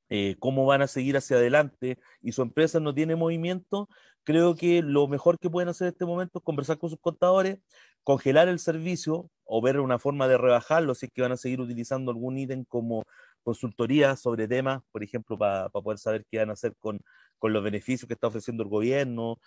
eh, 0.09 0.35
cómo 0.39 0.65
van 0.65 0.81
a 0.81 0.87
seguir 0.87 1.17
hacia 1.17 1.37
adelante 1.37 1.97
y 2.21 2.31
su 2.31 2.41
empresa 2.41 2.79
no 2.79 2.93
tiene 2.93 3.15
movimiento, 3.15 3.89
creo 4.23 4.55
que 4.55 4.81
lo 4.81 5.07
mejor 5.07 5.39
que 5.39 5.49
pueden 5.49 5.69
hacer 5.69 5.87
en 5.87 5.93
este 5.93 6.05
momento 6.05 6.39
es 6.39 6.43
conversar 6.45 6.77
con 6.77 6.89
sus 6.89 6.99
contadores, 6.99 7.59
congelar 8.03 8.47
el 8.47 8.59
servicio 8.59 9.29
o 9.45 9.61
ver 9.61 9.79
una 9.79 9.99
forma 9.99 10.27
de 10.27 10.37
rebajarlo 10.37 10.95
si 10.95 11.07
es 11.07 11.11
que 11.11 11.21
van 11.21 11.31
a 11.31 11.37
seguir 11.37 11.61
utilizando 11.61 12.11
algún 12.11 12.37
ítem 12.37 12.65
como 12.65 13.03
consultoría 13.43 14.15
sobre 14.15 14.47
temas, 14.47 14.81
por 14.91 15.03
ejemplo, 15.03 15.37
para 15.37 15.69
poder 15.69 15.99
saber 15.99 16.25
qué 16.29 16.39
van 16.39 16.49
a 16.49 16.53
hacer 16.53 16.75
con, 16.79 16.99
los 17.41 17.63
beneficios 17.63 18.07
que 18.07 18.15
está 18.15 18.25
ofreciendo 18.25 18.63
el 18.63 18.69
gobierno, 18.69 19.39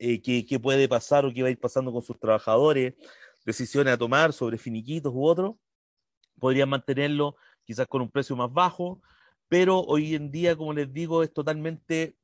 eh, 0.00 0.20
qué, 0.20 0.44
qué, 0.44 0.58
puede 0.58 0.88
pasar 0.88 1.24
o 1.24 1.32
qué 1.32 1.42
va 1.42 1.48
a 1.48 1.52
ir 1.52 1.60
pasando 1.60 1.92
con 1.92 2.02
sus 2.02 2.18
trabajadores, 2.18 2.94
decisiones 3.44 3.94
a 3.94 3.98
tomar 3.98 4.32
sobre 4.32 4.58
finiquitos 4.58 5.12
u 5.14 5.24
otros, 5.24 5.54
podrían 6.40 6.68
mantenerlo 6.68 7.36
quizás 7.72 7.86
con 7.86 8.02
un 8.02 8.10
precio 8.10 8.36
más 8.36 8.52
bajo, 8.52 9.00
pero 9.48 9.80
hoy 9.80 10.14
en 10.14 10.30
día, 10.30 10.54
como 10.56 10.74
les 10.74 10.92
digo, 10.92 11.22
es 11.22 11.32
totalmente 11.32 12.14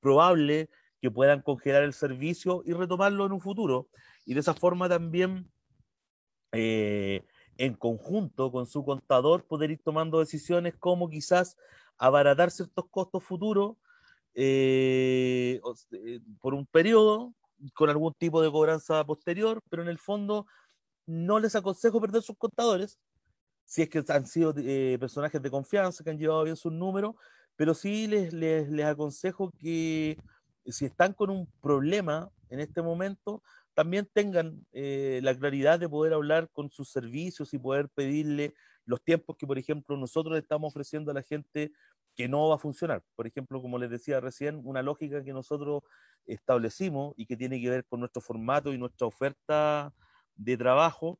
probable 0.00 0.68
que 1.00 1.10
puedan 1.10 1.40
congelar 1.40 1.82
el 1.82 1.94
servicio 1.94 2.62
y 2.66 2.74
retomarlo 2.74 3.24
en 3.24 3.32
un 3.32 3.40
futuro. 3.40 3.88
Y 4.26 4.34
de 4.34 4.40
esa 4.40 4.52
forma 4.52 4.86
también, 4.86 5.50
eh, 6.52 7.24
en 7.56 7.72
conjunto 7.74 8.52
con 8.52 8.66
su 8.66 8.84
contador, 8.84 9.46
poder 9.46 9.70
ir 9.70 9.80
tomando 9.82 10.18
decisiones 10.18 10.74
como 10.76 11.08
quizás 11.08 11.56
abaratar 11.96 12.50
ciertos 12.50 12.84
costos 12.90 13.24
futuros 13.24 13.76
eh, 14.34 15.58
eh, 15.92 16.20
por 16.38 16.52
un 16.52 16.66
periodo 16.66 17.34
con 17.74 17.88
algún 17.88 18.12
tipo 18.12 18.42
de 18.42 18.52
cobranza 18.52 19.04
posterior, 19.06 19.62
pero 19.70 19.82
en 19.82 19.88
el 19.88 19.98
fondo 19.98 20.46
no 21.06 21.40
les 21.40 21.56
aconsejo 21.56 21.98
perder 21.98 22.20
sus 22.20 22.36
contadores, 22.36 22.98
si 23.68 23.82
es 23.82 23.90
que 23.90 24.02
han 24.08 24.26
sido 24.26 24.54
eh, 24.56 24.96
personajes 24.98 25.42
de 25.42 25.50
confianza, 25.50 26.02
que 26.02 26.08
han 26.08 26.18
llevado 26.18 26.44
bien 26.44 26.56
sus 26.56 26.72
números, 26.72 27.14
pero 27.54 27.74
sí 27.74 28.06
les, 28.06 28.32
les, 28.32 28.70
les, 28.70 28.86
aconsejo 28.86 29.52
que 29.60 30.16
si 30.64 30.86
están 30.86 31.12
con 31.12 31.28
un 31.28 31.46
problema 31.60 32.30
en 32.48 32.60
este 32.60 32.80
momento, 32.80 33.42
también 33.74 34.08
tengan 34.10 34.66
eh, 34.72 35.20
la 35.22 35.36
claridad 35.36 35.78
de 35.78 35.86
poder 35.86 36.14
hablar 36.14 36.48
con 36.50 36.70
sus 36.70 36.88
servicios 36.88 37.52
y 37.52 37.58
poder 37.58 37.90
pedirle 37.90 38.54
los 38.86 39.04
tiempos 39.04 39.36
que, 39.36 39.46
por 39.46 39.58
ejemplo, 39.58 39.98
nosotros 39.98 40.38
estamos 40.38 40.72
ofreciendo 40.72 41.10
a 41.10 41.14
la 41.14 41.22
gente 41.22 41.70
que 42.16 42.26
no 42.26 42.48
va 42.48 42.54
a 42.54 42.58
funcionar. 42.58 43.04
Por 43.16 43.26
ejemplo, 43.26 43.60
como 43.60 43.76
les 43.76 43.90
decía 43.90 44.18
recién, 44.18 44.62
una 44.64 44.80
lógica 44.80 45.22
que 45.22 45.34
nosotros 45.34 45.82
establecimos 46.24 47.12
y 47.18 47.26
que 47.26 47.36
tiene 47.36 47.60
que 47.60 47.68
ver 47.68 47.84
con 47.84 48.00
nuestro 48.00 48.22
formato 48.22 48.72
y 48.72 48.78
nuestra 48.78 49.06
oferta 49.06 49.92
de 50.36 50.56
trabajo 50.56 51.18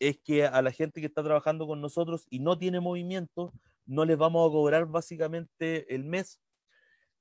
es 0.00 0.18
que 0.18 0.46
a 0.46 0.62
la 0.62 0.72
gente 0.72 1.00
que 1.00 1.06
está 1.06 1.22
trabajando 1.22 1.66
con 1.66 1.80
nosotros 1.80 2.26
y 2.30 2.40
no 2.40 2.58
tiene 2.58 2.80
movimiento, 2.80 3.52
no 3.84 4.04
les 4.04 4.16
vamos 4.16 4.48
a 4.48 4.52
cobrar 4.52 4.86
básicamente 4.86 5.94
el 5.94 6.04
mes, 6.04 6.40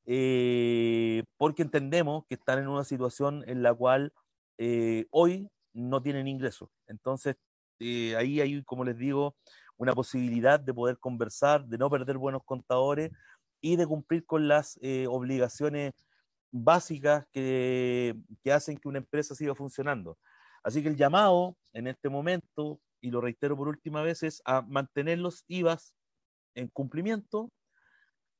eh, 0.05 1.23
porque 1.37 1.61
entendemos 1.61 2.25
que 2.27 2.35
están 2.35 2.59
en 2.59 2.69
una 2.69 2.85
situación 2.85 3.43
en 3.47 3.61
la 3.61 3.73
cual 3.73 4.13
eh, 4.57 5.05
hoy 5.11 5.49
no 5.73 6.01
tienen 6.01 6.27
ingresos. 6.27 6.69
Entonces, 6.87 7.35
eh, 7.79 8.15
ahí 8.15 8.39
hay, 8.39 8.63
como 8.63 8.85
les 8.85 8.97
digo, 8.97 9.35
una 9.77 9.93
posibilidad 9.93 10.59
de 10.59 10.73
poder 10.73 10.97
conversar, 10.99 11.65
de 11.65 11.77
no 11.77 11.89
perder 11.89 12.17
buenos 12.17 12.43
contadores 12.45 13.11
y 13.61 13.75
de 13.75 13.85
cumplir 13.85 14.25
con 14.25 14.47
las 14.47 14.79
obligaciones 15.09 15.93
básicas 16.51 17.25
que, 17.31 18.15
que 18.41 18.53
hacen 18.53 18.77
que 18.77 18.87
una 18.87 18.99
empresa 18.99 19.35
siga 19.35 19.53
funcionando. 19.53 20.17
Así 20.63 20.83
que 20.83 20.89
el 20.89 20.97
llamado 20.97 21.55
en 21.73 21.87
este 21.87 22.09
momento, 22.09 22.79
y 23.01 23.11
lo 23.11 23.21
reitero 23.21 23.55
por 23.55 23.67
última 23.67 24.01
vez, 24.01 24.23
es 24.23 24.41
a 24.45 24.61
mantener 24.61 25.19
los 25.19 25.43
IVAs 25.47 25.93
en 26.55 26.67
cumplimiento, 26.67 27.51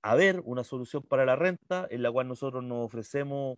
a 0.01 0.15
ver 0.15 0.41
una 0.45 0.63
solución 0.63 1.03
para 1.03 1.25
la 1.25 1.35
renta, 1.35 1.87
en 1.89 2.03
la 2.03 2.11
cual 2.11 2.27
nosotros 2.27 2.63
nos 2.63 2.85
ofrecemos 2.85 3.57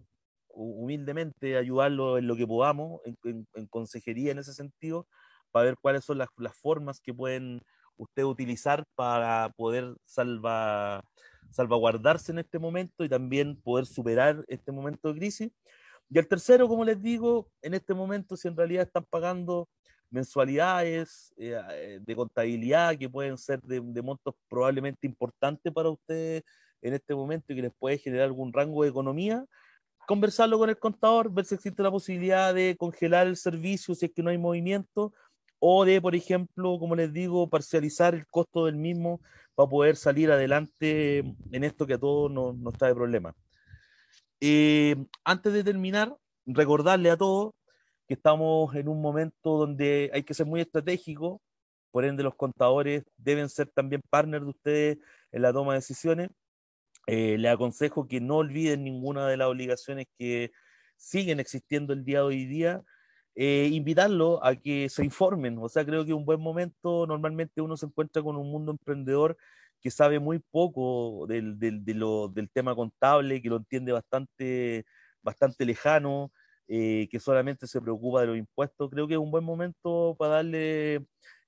humildemente 0.54 1.58
ayudarlo 1.58 2.18
en 2.18 2.28
lo 2.28 2.36
que 2.36 2.48
podamos, 2.48 3.02
en, 3.06 3.48
en, 3.54 3.68
consejería 3.68 4.32
en 4.32 4.40
ese 4.40 4.54
sentido, 4.54 5.08
para 5.52 5.66
ver 5.66 5.76
cuáles 5.82 6.04
son 6.04 6.18
las, 6.18 6.30
las, 6.38 6.56
formas 6.56 7.00
que 7.00 7.14
pueden 7.14 7.62
usted 7.98 8.24
utilizar 8.24 8.86
para 8.96 9.54
poder 9.56 9.96
salva, 10.06 11.04
salvaguardarse 11.52 12.32
en 12.32 12.40
este 12.40 12.60
momento 12.60 13.04
y 13.04 13.10
también 13.10 13.62
poder 13.62 13.86
superar 13.86 14.44
este 14.48 14.72
momento 14.72 15.10
de 15.10 15.20
crisis. 15.20 15.52
Y 16.14 16.20
el 16.20 16.28
tercero, 16.28 16.68
como 16.68 16.84
les 16.84 17.02
digo, 17.02 17.50
en 17.62 17.74
este 17.74 17.94
momento, 17.94 18.36
si 18.36 18.50
en 18.50 18.58
realidad 18.58 18.84
están 18.84 19.06
pagando 19.10 19.70
mensualidades 20.10 21.34
eh, 21.38 21.58
eh, 21.72 22.00
de 22.02 22.16
contabilidad 22.18 22.98
que 22.98 23.10
pueden 23.10 23.38
ser 23.38 23.62
de, 23.62 24.02
montos 24.02 24.36
probablemente 24.50 25.08
importantes 25.08 25.72
para 25.72 25.90
ustedes 25.90 26.44
en 26.82 26.94
este 26.96 27.16
momento 27.16 27.54
y 27.54 27.56
que 27.56 27.62
les 27.62 27.74
puede 27.80 27.98
generar 27.98 28.26
algún 28.26 28.52
rango 28.52 28.84
de 28.84 28.90
economía, 28.90 29.46
conversarlo 30.06 30.60
con 30.60 30.70
el 30.70 30.78
contador, 30.78 31.32
ver 31.32 31.46
si 31.46 31.56
existe 31.56 31.82
la 31.82 31.92
posibilidad 31.92 32.54
de 32.54 32.76
congelar 32.78 33.28
el 33.28 33.38
servicio 33.38 33.96
si 33.96 34.08
es 34.08 34.12
que 34.12 34.22
no 34.22 34.32
hay 34.32 34.38
movimiento 34.38 35.14
o 35.60 35.86
de, 35.86 36.02
por 36.02 36.14
ejemplo, 36.14 36.78
como 36.78 36.94
les 36.94 37.14
digo, 37.14 37.50
parcializar 37.50 38.16
el 38.16 38.28
costo 38.28 38.66
del 38.66 38.76
mismo 38.76 39.22
para 39.56 39.70
poder 39.70 39.96
salir 39.96 40.30
adelante 40.30 41.20
en 41.20 41.64
esto 41.64 41.88
que 41.88 41.94
a 41.94 42.00
todos 42.00 42.30
nos, 42.30 42.58
nos 42.58 42.74
trae 42.74 42.94
problemas. 42.94 43.34
Eh, 44.42 44.96
antes 45.24 45.54
de 45.54 45.64
terminar, 45.64 46.18
recordarle 46.48 47.12
a 47.12 47.18
todos 47.18 47.54
que 48.08 48.16
estamos 48.16 48.74
en 48.76 48.90
un 48.90 49.00
momento 49.00 49.58
donde 49.58 50.10
hay 50.14 50.24
que 50.24 50.34
ser 50.34 50.48
muy 50.48 50.62
estratégico, 50.62 51.42
por 51.92 52.06
ende 52.06 52.24
los 52.24 52.36
contadores 52.36 53.04
deben 53.18 53.50
ser 53.50 53.68
también 53.68 54.02
partners 54.10 54.44
de 54.46 54.50
ustedes 54.50 54.98
en 55.32 55.42
la 55.44 55.54
toma 55.54 55.74
de 55.74 55.80
decisiones. 55.80 56.30
Eh, 57.08 57.38
les 57.38 57.52
aconsejo 57.52 58.08
que 58.08 58.20
no 58.20 58.38
olviden 58.38 58.84
ninguna 58.84 59.28
de 59.28 59.38
las 59.38 59.48
obligaciones 59.48 60.08
que 60.18 60.52
siguen 60.98 61.40
existiendo 61.40 61.94
el 61.94 62.04
día 62.04 62.20
de 62.20 62.26
hoy 62.26 62.46
día. 62.46 62.82
Eh, 63.36 63.70
invitarlos 63.72 64.40
a 64.44 64.56
que 64.56 64.90
se 64.90 65.06
informen, 65.06 65.58
o 65.60 65.70
sea, 65.70 65.86
creo 65.86 66.06
que 66.06 66.14
un 66.14 66.26
buen 66.26 66.42
momento, 66.42 67.08
normalmente 67.08 67.62
uno 67.62 67.78
se 67.78 67.86
encuentra 67.86 68.22
con 68.22 68.36
un 68.36 68.52
mundo 68.52 68.72
emprendedor 68.74 69.38
que 69.82 69.92
sabe 69.92 70.20
muy 70.20 70.40
poco 70.40 71.26
del, 71.28 71.60
del, 71.60 71.84
de 71.84 71.94
lo, 71.96 72.28
del 72.30 72.50
tema 72.52 72.76
contable, 72.76 73.42
que 73.42 73.50
lo 73.50 73.58
entiende 73.58 73.92
bastante, 73.92 74.86
bastante 75.22 75.66
lejano, 75.66 76.32
eh, 76.68 77.08
que 77.12 77.20
solamente 77.20 77.68
se 77.68 77.82
preocupa 77.82 78.22
de 78.22 78.28
los 78.28 78.38
impuestos. 78.38 78.90
Creo 78.92 79.08
que 79.08 79.16
es 79.16 79.20
un 79.20 79.32
buen 79.32 79.44
momento 79.44 80.16
para 80.18 80.36
darle 80.36 81.06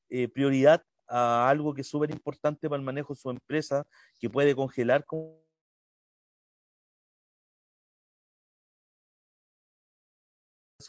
eh, 0.10 0.28
prioridad 0.30 0.84
a 1.08 1.50
algo 1.50 1.74
que 1.74 1.82
es 1.82 1.88
súper 1.88 2.12
importante 2.12 2.70
para 2.70 2.80
el 2.80 2.86
manejo 2.86 3.14
de 3.14 3.20
su 3.20 3.30
empresa, 3.30 3.86
que 4.20 4.30
puede 4.30 4.56
congelar 4.56 5.06
con 5.06 5.38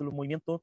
los 0.01 0.13
movimientos 0.13 0.61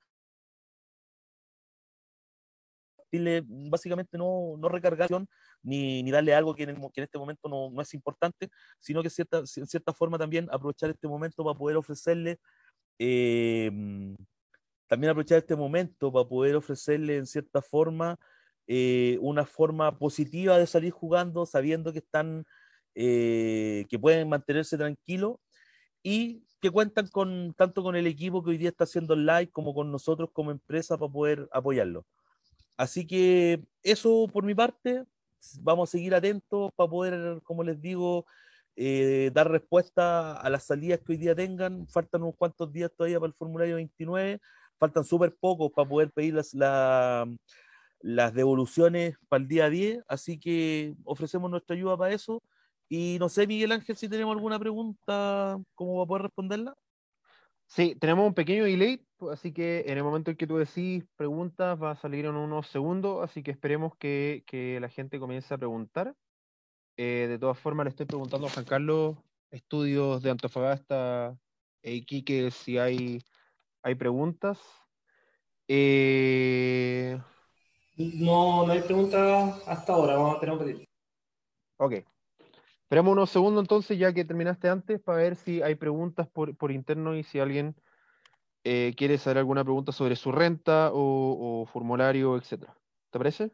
básicamente 3.70 4.18
no, 4.18 4.56
no 4.58 4.70
recargación 4.70 5.28
ni, 5.64 6.04
ni 6.04 6.12
darle 6.12 6.34
algo 6.34 6.56
que 6.56 6.64
en, 6.64 6.70
el, 6.70 6.76
que 6.76 7.02
en 7.02 7.04
este 7.04 7.18
momento 7.18 7.50
no, 7.50 7.70
no, 7.72 7.82
es 7.82 7.94
importante, 7.94 8.50
sino 8.80 9.04
que 9.04 9.10
cierta, 9.10 9.40
en 9.40 9.68
cierta 9.68 9.94
forma 9.94 10.18
también 10.18 10.48
aprovechar 10.52 10.90
este 10.90 11.08
momento 11.08 11.44
para 11.44 11.58
poder 11.58 11.78
ofrecerle, 11.78 12.40
eh, 13.00 13.72
también 14.88 15.12
aprovechar 15.12 15.40
este 15.40 15.56
momento 15.56 16.12
para 16.12 16.28
poder 16.28 16.56
ofrecerle 16.56 17.18
en 17.18 17.26
cierta 17.26 17.62
forma 17.62 18.20
eh, 18.68 19.18
una 19.22 19.46
forma 19.46 19.98
positiva 19.98 20.58
de 20.58 20.68
salir 20.68 20.92
jugando, 20.92 21.46
sabiendo 21.46 21.92
que 21.92 22.00
están, 22.00 22.46
eh, 22.96 23.86
que 23.90 24.00
pueden 24.00 24.30
mantenerse 24.30 24.78
tranquilos 24.78 25.38
y 26.04 26.46
que 26.62 26.70
cuentan 26.70 27.08
con 27.08 27.54
tanto 27.56 27.84
con 27.84 27.96
el 27.96 28.08
equipo 28.08 28.44
que 28.44 28.52
hoy 28.52 28.58
día 28.58 28.70
está 28.70 28.84
haciendo 28.84 29.16
live 29.16 29.50
como 29.52 29.74
con 29.74 29.92
nosotros 29.92 30.30
como 30.32 30.52
empresa 30.52 30.98
para 30.98 31.12
poder 31.12 31.50
apoyarlo. 31.52 32.06
Así 32.78 33.06
que 33.06 33.64
eso 33.84 34.28
por 34.32 34.44
mi 34.44 34.56
parte, 34.56 35.04
vamos 35.62 35.90
a 35.90 35.92
seguir 35.92 36.14
atentos 36.16 36.72
para 36.76 36.90
poder, 36.90 37.42
como 37.44 37.64
les 37.64 37.80
digo, 37.82 38.26
eh, 38.76 39.32
dar 39.34 39.52
respuesta 39.52 40.34
a 40.34 40.50
las 40.50 40.66
salidas 40.66 41.00
que 41.00 41.14
hoy 41.14 41.18
día 41.18 41.36
tengan. 41.36 41.88
Faltan 41.88 42.24
unos 42.24 42.36
cuantos 42.38 42.72
días 42.72 42.92
todavía 42.96 43.20
para 43.20 43.30
el 43.30 43.36
formulario 43.36 43.76
29, 43.76 44.40
faltan 44.78 45.04
súper 45.04 45.36
pocos 45.40 45.72
para 45.72 45.88
poder 45.88 46.12
pedir 46.12 46.36
las, 46.36 46.54
la, 46.54 47.28
las 48.02 48.34
devoluciones 48.34 49.16
para 49.30 49.42
el 49.42 49.48
día 49.48 49.70
10, 49.70 50.04
así 50.08 50.40
que 50.40 50.96
ofrecemos 51.04 51.50
nuestra 51.50 51.76
ayuda 51.76 51.98
para 51.98 52.14
eso. 52.14 52.42
Y 52.90 53.18
no 53.20 53.30
sé, 53.30 53.48
Miguel 53.48 53.72
Ángel, 53.72 53.96
si 53.96 54.10
tenemos 54.10 54.36
alguna 54.36 54.60
pregunta, 54.60 55.58
¿cómo 55.76 55.98
va 55.98 56.04
a 56.04 56.08
poder 56.08 56.24
responderla? 56.24 56.76
Sí, 57.68 57.96
tenemos 57.96 58.28
un 58.28 58.34
pequeño 58.34 58.66
delay, 58.66 59.02
así 59.30 59.54
que 59.54 59.84
en 59.88 59.98
el 59.98 60.04
momento 60.04 60.32
en 60.32 60.38
que 60.38 60.48
tú 60.48 60.58
decís 60.58 61.06
preguntas 61.16 61.82
va 61.82 61.92
a 61.92 61.96
salir 61.96 62.26
en 62.26 62.36
unos 62.36 62.68
segundos, 62.68 63.24
así 63.24 63.44
que 63.44 63.52
esperemos 63.52 63.96
que, 63.98 64.44
que 64.48 64.80
la 64.80 64.90
gente 64.90 65.20
comience 65.20 65.54
a 65.54 65.58
preguntar. 65.58 66.16
Eh, 66.98 67.28
de 67.30 67.40
todas 67.40 67.60
formas, 67.60 67.86
le 67.86 67.90
estoy 67.90 68.06
preguntando 68.06 68.48
a 68.48 68.50
Juan 68.50 68.66
Carlos, 68.66 69.18
estudios 69.52 70.22
de 70.24 70.32
Antofagasta 70.32 71.38
e 71.82 71.94
Iquique, 71.96 72.52
si 72.52 72.78
hay, 72.78 73.20
hay 73.84 73.96
preguntas. 73.96 74.60
Eh, 75.68 77.20
No, 77.98 78.66
no 78.66 78.74
hay 78.74 78.82
preguntas 78.82 79.62
hasta 79.68 79.94
ahora, 79.94 80.16
vamos 80.16 80.32
a 80.32 80.34
esperar 80.36 80.56
un 80.56 80.60
ratito. 80.62 80.86
ok. 81.78 81.94
Esperamos 82.84 83.14
unos 83.14 83.30
segundos 83.30 83.64
entonces, 83.64 83.98
ya 83.98 84.14
que 84.14 84.26
terminaste 84.26 84.68
antes, 84.68 85.00
para 85.02 85.20
ver 85.20 85.36
si 85.38 85.62
hay 85.62 85.76
preguntas 85.76 86.28
por, 86.28 86.56
por 86.58 86.72
interno 86.72 87.16
y 87.16 87.24
si 87.24 87.40
alguien 87.40 87.76
eh, 88.64 88.94
quiere 88.96 89.18
saber 89.18 89.40
alguna 89.40 89.64
pregunta 89.64 89.92
sobre 89.92 90.16
su 90.16 90.32
renta 90.32 90.92
o, 90.94 91.62
o 91.62 91.66
formulario, 91.66 92.38
etcétera. 92.38 92.78
¿Te 93.10 93.18
parece? 93.18 93.52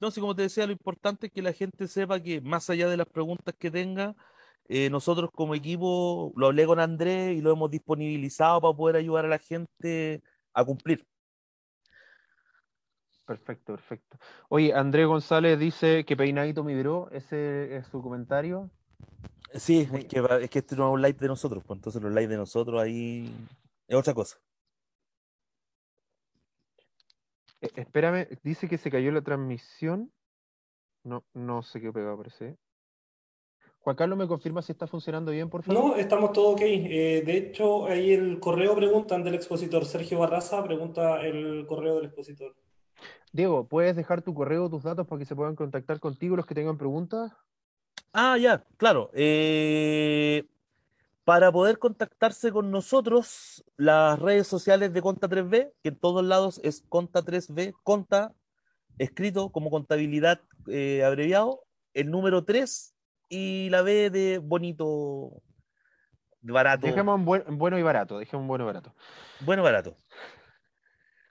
No 0.00 0.10
sé, 0.10 0.20
como 0.20 0.34
te 0.34 0.42
decía, 0.42 0.66
lo 0.66 0.72
importante 0.72 1.26
es 1.26 1.32
que 1.32 1.42
la 1.42 1.52
gente 1.52 1.86
sepa 1.86 2.20
que 2.20 2.40
más 2.40 2.70
allá 2.70 2.88
de 2.88 2.96
las 2.96 3.06
preguntas 3.06 3.54
que 3.58 3.70
tenga, 3.70 4.16
eh, 4.66 4.88
nosotros 4.88 5.30
como 5.34 5.54
equipo 5.54 6.32
lo 6.36 6.46
hablé 6.46 6.64
con 6.64 6.80
Andrés 6.80 7.36
y 7.36 7.42
lo 7.42 7.52
hemos 7.52 7.70
disponibilizado 7.70 8.60
para 8.62 8.74
poder 8.74 8.96
ayudar 8.96 9.26
a 9.26 9.28
la 9.28 9.38
gente 9.38 10.22
a 10.54 10.64
cumplir. 10.64 11.06
Perfecto, 13.26 13.74
perfecto. 13.74 14.16
Oye, 14.48 14.72
Andrés 14.72 15.06
González 15.06 15.58
dice 15.58 16.04
que 16.04 16.16
peinadito 16.16 16.64
mi 16.64 16.74
bro, 16.80 17.10
ese 17.12 17.76
es 17.76 17.86
su 17.88 18.00
comentario. 18.00 18.70
Sí, 19.54 19.80
es 19.92 20.06
que, 20.06 20.24
es 20.40 20.50
que 20.50 20.58
este 20.60 20.76
no 20.76 20.88
es 20.88 20.94
un 20.94 21.02
live 21.02 21.18
de 21.18 21.28
nosotros, 21.28 21.62
pues 21.66 21.76
entonces 21.76 22.00
los 22.00 22.12
live 22.12 22.28
de 22.28 22.36
nosotros 22.36 22.80
ahí 22.80 23.32
es 23.90 23.96
otra 23.96 24.14
cosa. 24.14 24.38
Eh, 27.60 27.70
espérame, 27.74 28.28
dice 28.42 28.68
que 28.68 28.78
se 28.78 28.90
cayó 28.90 29.10
la 29.10 29.22
transmisión. 29.22 30.12
No, 31.02 31.24
no 31.34 31.62
sé 31.62 31.80
qué 31.80 31.92
pegado 31.92 32.16
parece. 32.16 32.56
Juan 33.80 33.96
Carlos, 33.96 34.18
¿me 34.18 34.28
confirma 34.28 34.62
si 34.62 34.72
está 34.72 34.86
funcionando 34.86 35.32
bien, 35.32 35.50
por 35.50 35.62
favor? 35.62 35.82
No, 35.82 35.96
estamos 35.96 36.32
todos 36.32 36.54
ok. 36.54 36.60
Eh, 36.62 37.22
de 37.24 37.36
hecho, 37.36 37.86
ahí 37.86 38.12
el 38.12 38.38
correo 38.38 38.76
preguntan 38.76 39.24
del 39.24 39.34
expositor. 39.34 39.84
Sergio 39.84 40.20
Barraza 40.20 40.62
pregunta 40.62 41.22
el 41.22 41.66
correo 41.66 41.96
del 41.96 42.06
expositor. 42.06 42.54
Diego, 43.32 43.66
¿puedes 43.66 43.96
dejar 43.96 44.22
tu 44.22 44.34
correo, 44.34 44.70
tus 44.70 44.84
datos 44.84 45.06
para 45.06 45.18
que 45.18 45.24
se 45.24 45.34
puedan 45.34 45.56
contactar 45.56 45.98
contigo 45.98 46.36
los 46.36 46.46
que 46.46 46.54
tengan 46.54 46.78
preguntas? 46.78 47.32
Ah, 48.12 48.36
ya, 48.38 48.64
claro. 48.76 49.10
eh, 49.14 50.44
para 51.30 51.52
poder 51.52 51.78
contactarse 51.78 52.50
con 52.50 52.72
nosotros, 52.72 53.64
las 53.76 54.18
redes 54.18 54.48
sociales 54.48 54.92
de 54.92 55.00
Conta 55.00 55.28
3B, 55.28 55.72
que 55.80 55.90
en 55.90 55.96
todos 55.96 56.24
lados 56.24 56.60
es 56.64 56.82
Conta 56.88 57.22
3B, 57.22 57.72
Conta, 57.84 58.34
escrito 58.98 59.52
como 59.52 59.70
contabilidad 59.70 60.40
eh, 60.66 61.04
abreviado, 61.04 61.62
el 61.94 62.10
número 62.10 62.42
3 62.44 62.96
y 63.28 63.68
la 63.70 63.82
B 63.82 64.10
de 64.10 64.38
bonito, 64.38 65.40
barato, 66.40 66.88
Dejemos 66.88 67.20
en, 67.20 67.24
buen- 67.24 67.44
en 67.46 67.58
bueno 67.58 67.78
y 67.78 67.82
barato, 67.84 68.18
dejemos 68.18 68.42
en 68.42 68.48
bueno 68.48 68.64
y 68.64 68.66
barato. 68.66 68.92
bueno, 69.38 69.62
barato. 69.62 69.96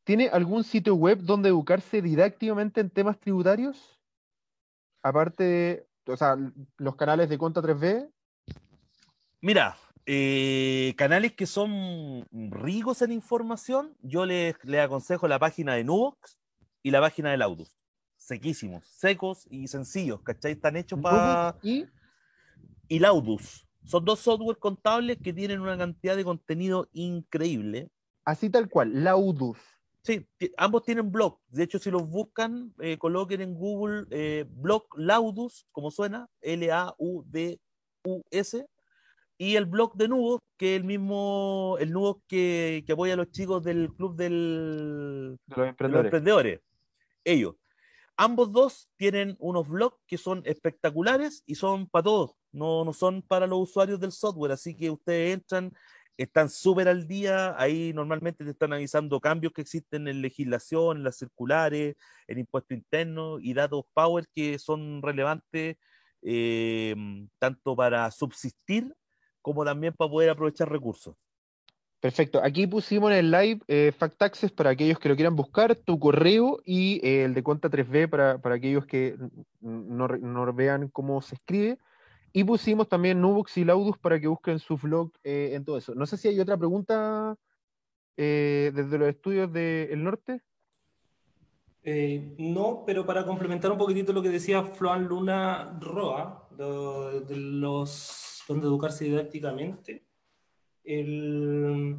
¿tiene 0.03 0.27
algún 0.27 0.63
sitio 0.63 0.95
web 0.95 1.19
donde 1.21 1.49
educarse 1.49 2.01
didácticamente 2.01 2.81
en 2.81 2.89
temas 2.89 3.19
tributarios? 3.19 3.99
Aparte 5.01 5.43
de, 5.43 5.87
o 6.07 6.17
sea, 6.17 6.35
los 6.77 6.95
canales 6.95 7.29
de 7.29 7.37
Conta 7.37 7.61
3B. 7.61 8.09
Mira, 9.41 9.77
eh, 10.06 10.93
canales 10.98 11.34
que 11.34 11.45
son 11.45 12.25
ricos 12.32 13.01
en 13.01 13.11
información, 13.11 13.95
yo 14.01 14.25
les, 14.25 14.56
les 14.64 14.82
aconsejo 14.82 15.27
la 15.27 15.40
página 15.40 15.74
de 15.74 15.84
Nubox 15.84 16.40
y 16.84 16.92
la 16.92 17.01
página 17.01 17.32
de 17.32 17.38
Laudus. 17.38 17.77
Sequísimos, 18.17 18.88
secos 18.88 19.45
y 19.50 19.67
sencillos, 19.67 20.22
¿cachai? 20.22 20.53
Están 20.53 20.77
hechos 20.77 21.00
para... 21.00 21.58
Y 21.61 21.85
y 22.88 23.00
Laudus. 23.00 23.67
Son 23.84 24.06
dos 24.06 24.19
software 24.19 24.58
contables 24.58 25.17
que 25.22 25.34
tienen 25.34 25.59
una 25.61 25.77
cantidad 25.77 26.16
de 26.16 26.24
contenido 26.24 26.88
increíble. 26.93 27.90
así 28.24 28.50
tal 28.50 28.69
cual, 28.69 29.03
Laudus. 29.03 29.58
Sí, 30.01 30.27
ambos 30.58 30.84
tienen 30.84 31.11
blog. 31.11 31.40
De 31.48 31.64
hecho, 31.64 31.80
si 31.80 31.90
los 31.92 32.08
buscan, 32.08 32.74
eh, 32.80 32.98
coloquen 32.98 33.42
en 33.42 33.56
Google 33.56 34.06
eh, 34.11 34.45
blog 34.48 34.85
Laudus, 34.98 35.67
como 35.72 35.90
suena, 35.92 36.30
L-A-U-D-U-S, 36.42 37.58
y 39.38 39.55
el 39.55 39.65
blog 39.65 39.95
de 39.95 40.07
Nubo, 40.07 40.39
que 40.57 40.75
es 40.75 40.81
el 40.81 40.85
mismo, 40.85 41.77
el 41.80 41.91
Nubo 41.91 42.22
que, 42.27 42.83
que 42.85 42.93
apoya 42.93 43.14
a 43.14 43.17
los 43.17 43.31
chicos 43.31 43.64
del 43.64 43.93
club 43.93 44.15
del, 44.15 45.38
De 45.45 45.55
los 45.55 45.57
de 45.57 45.61
los 45.61 45.69
emprendedores. 45.69 46.05
emprendedores. 46.05 46.59
Ellos. 47.23 47.55
Ambos 48.17 48.51
dos 48.53 48.89
tienen 48.95 49.35
unos 49.39 49.67
blogs 49.67 49.97
que 50.07 50.17
son 50.17 50.41
espectaculares 50.45 51.43
y 51.45 51.55
son 51.55 51.88
para 51.89 52.03
todos, 52.03 52.31
no, 52.53 52.85
no 52.85 52.93
son 52.93 53.22
para 53.22 53.45
los 53.45 53.59
usuarios 53.59 53.99
del 53.99 54.14
software, 54.14 54.53
así 54.53 54.73
que 54.73 54.89
ustedes 54.89 55.33
entran, 55.33 55.73
están 56.15 56.49
súper 56.49 56.88
al 56.88 57.09
día, 57.09 57.59
ahí 57.59 57.91
normalmente 57.93 58.45
te 58.45 58.51
están 58.51 58.72
avisando 58.72 59.19
cambios 59.19 59.51
que 59.51 59.59
existen 59.59 60.07
en 60.07 60.22
legislación, 60.22 60.95
en 60.95 61.03
las 61.03 61.17
circulares, 61.17 61.97
en 62.27 62.39
impuesto 62.39 62.73
interno 62.73 63.38
y 63.38 63.53
datos 63.53 63.83
power 63.93 64.25
que 64.33 64.59
son 64.59 65.01
relevantes 65.01 65.75
eh, 66.22 66.95
tanto 67.38 67.75
para 67.75 68.09
subsistir 68.11 68.95
como 69.45 69.64
también 69.64 69.93
para 69.93 70.09
poder 70.09 70.32
aprovechar 70.32 70.72
recursos. 70.72 71.15
Perfecto. 71.99 72.41
Aquí 72.43 72.65
pusimos 72.65 73.11
en 73.11 73.17
el 73.17 73.30
live 73.30 73.59
eh, 73.67 73.93
Fact 73.95 74.19
Access 74.24 74.51
para 74.51 74.72
aquellos 74.72 74.98
que 74.98 75.07
lo 75.07 75.15
quieran 75.15 75.35
buscar, 75.35 75.75
tu 75.75 75.99
correo 75.99 76.61
y 76.65 76.99
eh, 77.07 77.25
el 77.25 77.35
de 77.35 77.43
cuenta 77.43 77.69
3B 77.69 78.09
para, 78.09 78.40
para 78.40 78.56
aquellos 78.56 78.88
que 78.88 79.15
no, 79.61 80.07
no 80.07 80.51
vean 80.51 80.90
cómo 80.90 81.22
se 81.22 81.35
escribe. 81.35 81.77
Y 82.33 82.43
pusimos 82.43 82.90
también 82.90 83.22
Nubox 83.22 83.56
y 83.59 83.65
Laudus 83.65 83.99
para 83.99 84.19
que 84.19 84.27
busquen 84.27 84.57
su 84.57 84.77
blog 84.77 85.11
eh, 85.24 85.51
en 85.53 85.64
todo 85.64 85.77
eso. 85.77 85.93
No 85.93 86.07
sé 86.07 86.17
si 86.17 86.27
hay 86.27 86.40
otra 86.40 86.57
pregunta 86.57 87.35
eh, 88.17 88.72
desde 88.74 88.98
los 88.98 89.09
estudios 89.09 89.53
del 89.53 90.03
norte. 90.03 90.41
Eh, 91.83 92.33
no, 92.40 92.82
pero 92.83 93.06
para 93.06 93.24
complementar 93.27 93.72
un 93.72 93.77
poquitito 93.77 94.11
lo 94.11 94.24
que 94.24 94.30
decía 94.30 94.64
Floan 94.64 95.06
Luna 95.06 95.77
Roa, 95.80 96.48
de, 96.49 97.22
de 97.27 97.35
los 97.35 98.34
donde 98.48 98.67
educarse 98.67 99.06
didácticamente, 99.06 100.03
el 100.83 101.98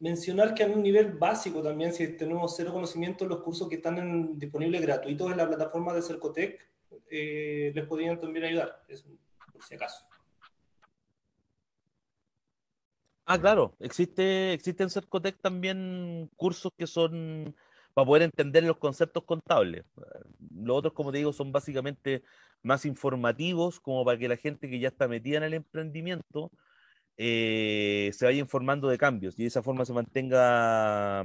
mencionar 0.00 0.54
que 0.54 0.64
en 0.64 0.72
un 0.72 0.82
nivel 0.82 1.12
básico 1.12 1.62
también, 1.62 1.92
si 1.92 2.16
tenemos 2.16 2.54
cero 2.56 2.72
conocimiento, 2.72 3.26
los 3.26 3.42
cursos 3.42 3.68
que 3.68 3.76
están 3.76 4.38
disponibles 4.38 4.82
gratuitos 4.82 5.30
en 5.30 5.36
la 5.36 5.46
plataforma 5.46 5.92
de 5.94 6.02
Cercotec 6.02 6.68
eh, 7.10 7.72
les 7.74 7.86
podrían 7.86 8.20
también 8.20 8.44
ayudar, 8.46 8.82
por 9.52 9.62
si 9.62 9.74
acaso. 9.74 10.04
Ah, 13.26 13.40
claro, 13.40 13.74
existe, 13.80 14.52
existe 14.52 14.82
en 14.82 14.90
Cercotec 14.90 15.40
también 15.40 16.30
cursos 16.36 16.70
que 16.76 16.86
son 16.86 17.56
para 17.94 18.06
poder 18.06 18.22
entender 18.22 18.64
los 18.64 18.76
conceptos 18.78 19.24
contables. 19.24 19.84
Los 20.54 20.76
otros, 20.76 20.92
como 20.92 21.12
te 21.12 21.18
digo, 21.18 21.32
son 21.32 21.52
básicamente 21.52 22.22
más 22.62 22.84
informativos, 22.84 23.80
como 23.80 24.04
para 24.04 24.18
que 24.18 24.28
la 24.28 24.36
gente 24.36 24.68
que 24.68 24.80
ya 24.80 24.88
está 24.88 25.08
metida 25.08 25.38
en 25.38 25.44
el 25.44 25.54
emprendimiento 25.54 26.50
eh, 27.16 28.10
se 28.12 28.24
vaya 28.24 28.40
informando 28.40 28.88
de 28.88 28.98
cambios 28.98 29.38
y 29.38 29.42
de 29.42 29.48
esa 29.48 29.62
forma 29.62 29.84
se 29.84 29.92
mantenga, 29.92 31.24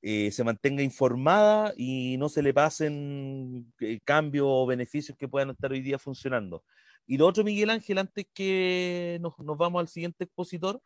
eh, 0.00 0.30
se 0.30 0.44
mantenga 0.44 0.82
informada 0.82 1.74
y 1.76 2.16
no 2.16 2.30
se 2.30 2.42
le 2.42 2.54
pasen 2.54 3.70
eh, 3.80 4.00
cambios 4.04 4.46
o 4.48 4.66
beneficios 4.66 5.18
que 5.18 5.28
puedan 5.28 5.50
estar 5.50 5.70
hoy 5.70 5.82
día 5.82 5.98
funcionando. 5.98 6.64
Y 7.06 7.18
lo 7.18 7.26
otro, 7.26 7.44
Miguel 7.44 7.68
Ángel, 7.68 7.98
antes 7.98 8.26
que 8.32 9.18
nos, 9.20 9.38
nos 9.38 9.58
vamos 9.58 9.80
al 9.80 9.88
siguiente 9.88 10.24
expositor, 10.24 10.80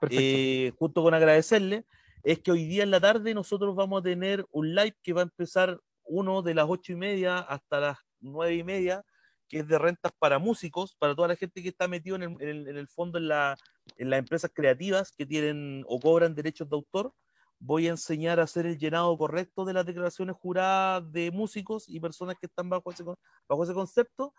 Perfecto. 0.00 0.24
eh, 0.24 0.72
junto 0.76 1.02
con 1.04 1.14
agradecerle, 1.14 1.84
es 2.22 2.38
que 2.40 2.52
hoy 2.52 2.66
día 2.66 2.82
en 2.84 2.90
la 2.90 3.00
tarde 3.00 3.34
nosotros 3.34 3.74
vamos 3.74 4.00
a 4.00 4.02
tener 4.02 4.46
un 4.50 4.74
live 4.74 4.96
que 5.02 5.12
va 5.12 5.22
a 5.22 5.24
empezar 5.24 5.80
uno 6.04 6.42
de 6.42 6.54
las 6.54 6.66
ocho 6.68 6.92
y 6.92 6.96
media 6.96 7.38
hasta 7.38 7.80
las 7.80 7.98
nueve 8.20 8.54
y 8.54 8.64
media, 8.64 9.04
que 9.48 9.60
es 9.60 9.68
de 9.68 9.78
rentas 9.78 10.12
para 10.18 10.38
músicos, 10.38 10.94
para 10.98 11.14
toda 11.14 11.28
la 11.28 11.36
gente 11.36 11.62
que 11.62 11.68
está 11.68 11.88
metido 11.88 12.16
en 12.16 12.40
el, 12.40 12.88
fondo 12.88 13.18
en, 13.18 13.28
la, 13.28 13.56
en 13.96 14.10
las 14.10 14.20
empresas 14.20 14.50
creativas 14.54 15.12
que 15.12 15.26
tienen 15.26 15.84
o 15.88 15.98
cobran 16.00 16.34
derechos 16.34 16.68
de 16.68 16.76
autor. 16.76 17.12
Voy 17.58 17.86
a 17.86 17.90
enseñar 17.90 18.40
a 18.40 18.44
hacer 18.44 18.66
el 18.66 18.78
llenado 18.78 19.16
correcto 19.18 19.64
de 19.64 19.72
las 19.72 19.86
declaraciones 19.86 20.36
juradas 20.36 21.10
de 21.12 21.30
músicos 21.30 21.88
y 21.88 22.00
personas 22.00 22.36
que 22.40 22.46
están 22.46 22.68
bajo 22.68 22.90
ese, 22.90 23.04
bajo 23.48 23.64
ese 23.64 23.74
concepto. 23.74 24.34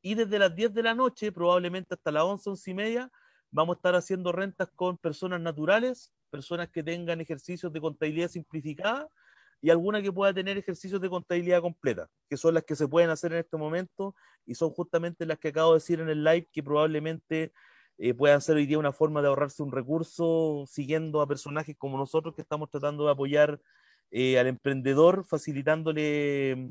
Y 0.00 0.14
desde 0.14 0.38
las 0.38 0.54
10 0.54 0.74
de 0.74 0.82
la 0.82 0.94
noche, 0.94 1.32
probablemente 1.32 1.94
hasta 1.94 2.12
las 2.12 2.22
11, 2.22 2.50
11 2.50 2.70
y 2.70 2.74
media, 2.74 3.10
vamos 3.50 3.74
a 3.74 3.78
estar 3.78 3.94
haciendo 3.94 4.30
rentas 4.32 4.70
con 4.76 4.96
personas 4.96 5.40
naturales, 5.40 6.12
personas 6.28 6.68
que 6.70 6.82
tengan 6.82 7.20
ejercicios 7.20 7.72
de 7.72 7.80
contabilidad 7.80 8.28
simplificada 8.28 9.08
y 9.60 9.70
alguna 9.70 10.00
que 10.02 10.12
pueda 10.12 10.32
tener 10.32 10.56
ejercicios 10.56 11.00
de 11.00 11.08
contabilidad 11.08 11.60
completa, 11.60 12.08
que 12.28 12.36
son 12.36 12.54
las 12.54 12.64
que 12.64 12.76
se 12.76 12.86
pueden 12.86 13.10
hacer 13.10 13.32
en 13.32 13.40
este 13.40 13.56
momento 13.56 14.14
y 14.46 14.54
son 14.54 14.70
justamente 14.70 15.26
las 15.26 15.38
que 15.38 15.48
acabo 15.48 15.72
de 15.72 15.78
decir 15.78 16.00
en 16.00 16.08
el 16.08 16.22
live 16.22 16.48
que 16.52 16.62
probablemente 16.62 17.52
eh, 17.98 18.14
puedan 18.14 18.40
ser 18.40 18.56
hoy 18.56 18.66
día 18.66 18.78
una 18.78 18.92
forma 18.92 19.20
de 19.20 19.28
ahorrarse 19.28 19.62
un 19.62 19.72
recurso 19.72 20.64
siguiendo 20.68 21.20
a 21.20 21.26
personajes 21.26 21.76
como 21.76 21.98
nosotros 21.98 22.34
que 22.34 22.42
estamos 22.42 22.70
tratando 22.70 23.04
de 23.04 23.10
apoyar 23.10 23.60
eh, 24.10 24.38
al 24.38 24.46
emprendedor, 24.46 25.24
facilitándole 25.24 26.54
mm, 26.56 26.70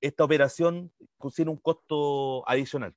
esta 0.00 0.24
operación 0.24 0.92
sin 1.32 1.48
un 1.48 1.56
costo 1.56 2.48
adicional. 2.48 2.94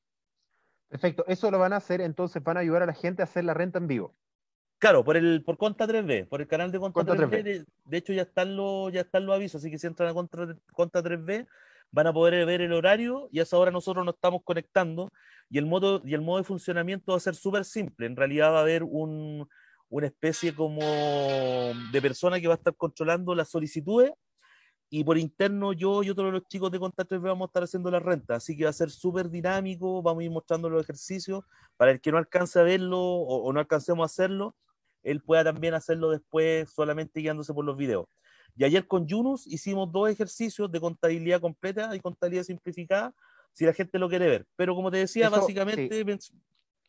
Perfecto, 0.88 1.26
eso 1.28 1.50
lo 1.50 1.58
van 1.58 1.74
a 1.74 1.78
hacer, 1.78 2.02
entonces 2.02 2.44
van 2.44 2.58
a 2.58 2.60
ayudar 2.60 2.84
a 2.84 2.86
la 2.86 2.94
gente 2.94 3.24
a 3.24 3.26
hacer 3.26 3.44
la 3.44 3.56
renta 3.56 3.80
en 3.80 3.88
vivo. 3.88 4.16
Claro, 4.84 5.06
por 5.06 5.16
el 5.16 5.42
por 5.46 5.58
Conta 5.58 5.88
3B, 5.88 6.28
por 6.28 6.42
el 6.42 6.48
canal 6.48 6.70
de 6.70 6.78
Conta, 6.78 7.04
3B. 7.06 7.66
De, 7.86 7.98
hecho, 7.98 8.12
ya 8.12 8.24
están 8.24 8.58
los 8.58 8.92
ya 8.92 9.00
están 9.00 9.26
los 9.26 9.34
avisos, 9.34 9.62
así 9.62 9.72
que 9.72 9.80
si 9.80 9.88
entran 9.88 10.10
a 10.10 10.14
Conta, 10.14 10.58
Conta 10.74 11.02
3B 11.02 11.48
van 11.92 12.08
a 12.08 12.12
poder 12.12 12.46
ver 12.46 12.60
el 12.60 12.74
horario 12.74 13.30
y 13.32 13.40
a 13.40 13.44
esa 13.44 13.58
hora 13.58 13.72
nosotros 13.72 14.04
nos 14.06 14.16
estamos 14.16 14.42
conectando 14.44 15.10
y 15.50 15.58
el 15.58 15.66
modo 15.66 16.02
y 16.04 16.14
el 16.14 16.20
modo 16.20 16.40
de 16.40 16.44
funcionamiento 16.44 17.14
va 17.14 17.18
a 17.18 17.22
ser 17.22 17.34
súper 17.34 17.64
simple. 17.64 18.08
En 18.08 18.18
realidad 18.18 18.52
va 18.52 18.58
a 18.58 18.62
haber 18.64 18.84
un, 18.84 19.48
una 19.88 20.08
especie 20.08 20.54
como 20.54 20.82
de 20.82 22.02
persona 22.02 22.42
que 22.42 22.48
va 22.48 22.56
a 22.56 22.58
estar 22.58 22.76
controlando 22.76 23.34
las 23.36 23.50
solicitudes 23.50 24.12
y 24.90 25.06
por 25.06 25.18
interno 25.18 25.72
yo 25.72 26.04
y 26.04 26.10
otros 26.10 26.28
de 26.28 26.32
los 26.34 26.48
chicos 26.50 26.70
de 26.72 26.80
Contact 26.80 27.10
vamos 27.14 27.46
a 27.46 27.50
estar 27.50 27.64
haciendo 27.64 27.90
la 27.90 28.00
renta, 28.00 28.36
así 28.36 28.58
que 28.58 28.66
va 28.66 28.70
a 28.70 28.74
ser 28.74 28.90
súper 28.90 29.30
dinámico, 29.30 30.02
vamos 30.02 30.22
a 30.22 30.26
ir 30.26 30.32
mostrando 30.32 30.70
los 30.70 30.84
ejercicios, 30.84 31.46
para 31.78 31.92
el 31.92 32.02
que 32.02 32.12
no 32.12 32.18
alcance 32.18 32.60
a 32.60 32.64
verlo 32.64 33.00
o, 33.00 33.52
no 33.54 33.60
alcancemos 33.62 34.04
a 34.04 34.06
hacerlo, 34.06 34.56
él 35.04 35.22
pueda 35.22 35.44
también 35.44 35.74
hacerlo 35.74 36.10
después 36.10 36.70
solamente 36.72 37.20
guiándose 37.20 37.54
por 37.54 37.66
los 37.66 37.78
videos. 37.78 38.06
Y 38.56 38.64
ayer 38.64 38.88
con 38.88 39.08
Yunus 39.08 39.48
hicimos 39.48 39.92
dos 39.92 40.10
ejercicios 40.10 40.72
de 40.72 40.80
contabilidad 40.80 41.42
completa 41.42 41.96
y 41.96 42.00
contabilidad 42.00 42.44
simplificada, 42.44 43.14
si 43.52 43.66
la 43.66 43.74
gente 43.74 44.00
lo 44.00 44.10
quiere 44.10 44.28
ver. 44.28 44.46
Pero 44.56 44.76
como 44.76 44.92
te 44.92 44.98
decía, 44.98 45.30
básicamente... 45.30 45.90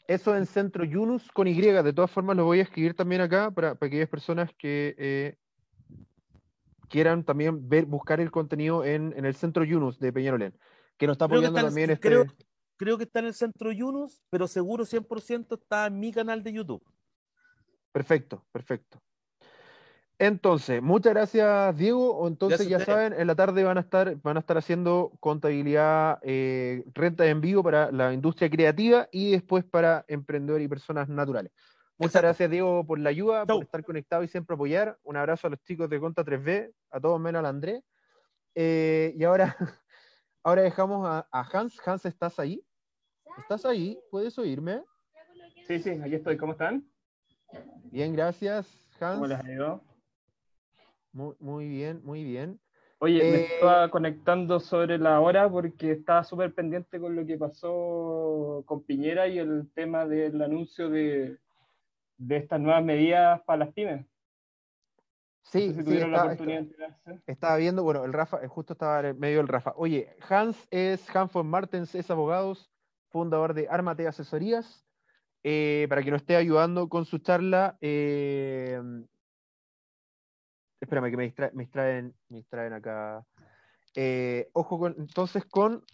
Eso 0.07 0.37
en 0.37 0.45
Centro 0.45 0.85
Yunus 0.85 1.31
con 1.33 1.49
Y, 1.49 1.59
de 1.59 1.93
todas 1.95 2.11
formas 2.11 2.37
lo 2.37 2.45
voy 2.45 2.59
a 2.59 2.63
escribir 2.65 2.95
también 2.95 3.23
acá 3.23 3.51
para, 3.51 3.75
para 3.75 3.87
aquellas 3.87 4.09
personas 4.09 4.51
que 4.59 4.95
eh, 4.99 5.37
quieran 6.91 7.25
también 7.25 7.67
ver, 7.69 7.87
buscar 7.87 8.21
el 8.21 8.31
contenido 8.31 8.85
en, 8.85 9.15
en 9.17 9.25
el 9.25 9.35
centro 9.35 9.65
Yunus 9.65 9.99
de 9.99 10.13
Peñarolén, 10.13 10.55
que 10.99 11.07
nos 11.07 11.15
está 11.15 11.25
apoyando 11.25 11.59
también 11.59 11.89
este... 11.89 12.07
Creo, 12.07 12.27
creo, 12.77 12.99
que 12.99 13.05
está 13.05 13.21
en 13.21 13.27
el 13.27 13.35
centro 13.35 13.73
Yunus, 13.73 14.23
pero 14.29 14.47
seguro 14.47 14.85
100% 14.85 15.59
está 15.59 15.87
en 15.87 15.99
mi 15.99 16.13
canal 16.13 16.43
de 16.43 16.53
YouTube. 16.53 16.85
Perfecto, 17.95 18.45
perfecto. 18.51 19.01
Entonces, 20.19 20.83
muchas 20.83 21.15
gracias, 21.15 21.77
Diego. 21.77 22.27
Entonces, 22.27 22.69
ya 22.69 22.81
saben, 22.81 23.13
en 23.13 23.29
la 23.29 23.37
tarde 23.37 23.63
van 23.63 23.79
a 23.79 23.83
estar, 23.83 24.17
van 24.21 24.37
a 24.37 24.41
estar 24.41 24.59
haciendo 24.59 25.13
contabilidad, 25.21 26.19
eh, 26.23 26.83
renta 26.93 27.25
en 27.27 27.41
vivo 27.41 27.63
para 27.63 27.93
la 27.93 28.13
industria 28.13 28.51
creativa 28.51 29.09
y 29.13 29.31
después 29.31 29.65
para 29.65 30.05
emprendedores 30.09 30.65
y 30.65 30.69
personas 30.69 31.09
naturales. 31.09 31.53
Muchas 31.97 32.21
gracias, 32.21 32.51
Diego, 32.51 32.85
por 32.85 32.99
la 32.99 33.11
ayuda, 33.11 33.47
por 33.47 33.63
estar 33.63 33.85
conectado 33.85 34.25
y 34.25 34.29
siempre 34.29 34.55
apoyar. 34.55 34.99
Un 35.05 35.17
abrazo 35.17 35.47
a 35.47 35.51
los 35.51 35.63
chicos 35.63 35.89
de 35.89 36.01
Conta 36.01 36.25
3B, 36.25 36.73
a 36.91 37.01
todos 37.01 37.21
menos 37.21 37.39
al 37.39 37.47
Andrés. 37.47 37.81
Eh, 38.57 39.15
y 39.17 39.23
ahora, 39.23 39.57
ahora 40.43 40.63
dejamos 40.63 41.07
a, 41.07 41.29
Hans. 41.31 41.81
Hans, 41.87 42.07
¿estás 42.07 42.41
ahí? 42.41 42.61
¿Estás 43.39 43.65
ahí? 43.65 44.01
¿Puedes 44.11 44.37
oírme? 44.37 44.83
Sí, 45.69 45.79
sí, 45.79 45.91
aquí 45.91 46.17
estoy. 46.17 46.37
¿Cómo 46.37 46.53
están? 46.53 46.85
Bien, 47.91 48.15
gracias, 48.15 48.67
Hans. 49.01 49.15
¿Cómo 49.15 49.27
les 49.27 49.41
ha 49.41 49.53
ido? 49.53 49.81
Muy, 51.13 51.35
muy 51.39 51.69
bien, 51.69 52.01
muy 52.05 52.25
bien. 52.25 52.61
Oye, 52.99 53.19
me 53.19 53.37
eh, 53.37 53.49
estaba 53.55 53.91
conectando 53.91 54.59
sobre 54.61 54.99
la 54.99 55.21
hora 55.21 55.49
porque 55.51 55.93
estaba 55.93 56.25
súper 56.25 56.55
pendiente 56.55 56.99
con 56.99 57.15
lo 57.15 57.27
que 57.27 57.37
pasó 57.37 58.63
con 58.67 58.83
Piñera 58.83 59.29
y 59.29 59.39
el 59.39 59.71
tema 59.75 60.07
del 60.07 60.41
anuncio 60.41 60.89
de, 60.89 61.39
de 62.17 62.37
estas 62.37 62.61
nuevas 62.61 62.83
medidas 62.83 63.43
para 63.43 63.65
las 63.65 63.75
pymes. 63.75 64.07
Sí, 65.43 65.75
sí 65.75 65.99
estaba 67.27 67.57
viendo, 67.59 67.85
bueno, 67.85 68.05
el 68.05 68.13
Rafa, 68.13 68.43
eh, 68.43 68.49
justo 68.49 68.73
estaba 68.73 69.07
en 69.07 69.19
medio 69.19 69.39
del 69.39 69.49
Rafa. 69.49 69.75
Oye, 69.77 70.17
Hans 70.29 70.67
es 70.71 71.15
Hans 71.15 71.33
von 71.33 71.47
Martens, 71.47 71.95
es 71.95 72.11
abogados, 72.11 72.73
fundador 73.11 73.55
de 73.55 73.69
Armate 73.69 74.09
Asesorías. 74.09 74.84
Eh, 75.45 75.87
para 75.89 76.03
que 76.03 76.11
nos 76.11 76.23
esté 76.23 76.35
ayudando 76.35 76.89
con 76.89 77.05
su 77.05 77.19
charla. 77.19 77.77
Eh, 77.81 78.81
espérame, 80.81 81.11
que 81.11 81.17
me, 81.17 81.25
distraen, 81.25 82.15
me 82.29 82.39
distraen 82.39 82.73
acá. 82.73 83.25
ojo 84.53 84.79
con, 84.79 84.97
entonces 84.99 85.45
con, 85.45 85.85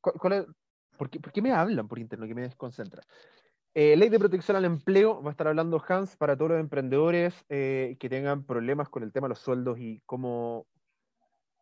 ¿por, 0.00 1.10
qué, 1.10 1.18
¿por, 1.20 1.32
qué, 1.32 1.42
me 1.42 1.52
hablan 1.52 1.88
por 1.88 1.98
interno 1.98 2.26
que 2.26 2.34
me 2.34 2.42
desconcentra? 2.42 3.02
Eh, 3.80 3.96
ley 3.96 4.08
de 4.08 4.18
protección 4.18 4.56
al 4.56 4.64
empleo, 4.64 5.22
va 5.22 5.30
a 5.30 5.32
estar 5.32 5.46
hablando 5.46 5.80
Hans 5.86 6.16
para 6.16 6.36
todos 6.36 6.50
los 6.50 6.60
emprendedores 6.60 7.44
eh, 7.48 7.96
que 8.00 8.08
tengan 8.08 8.44
problemas 8.44 8.88
con 8.88 9.04
el 9.04 9.12
tema 9.12 9.26
de 9.26 9.30
los 9.30 9.38
sueldos 9.38 9.78
y 9.78 10.02
cómo 10.04 10.66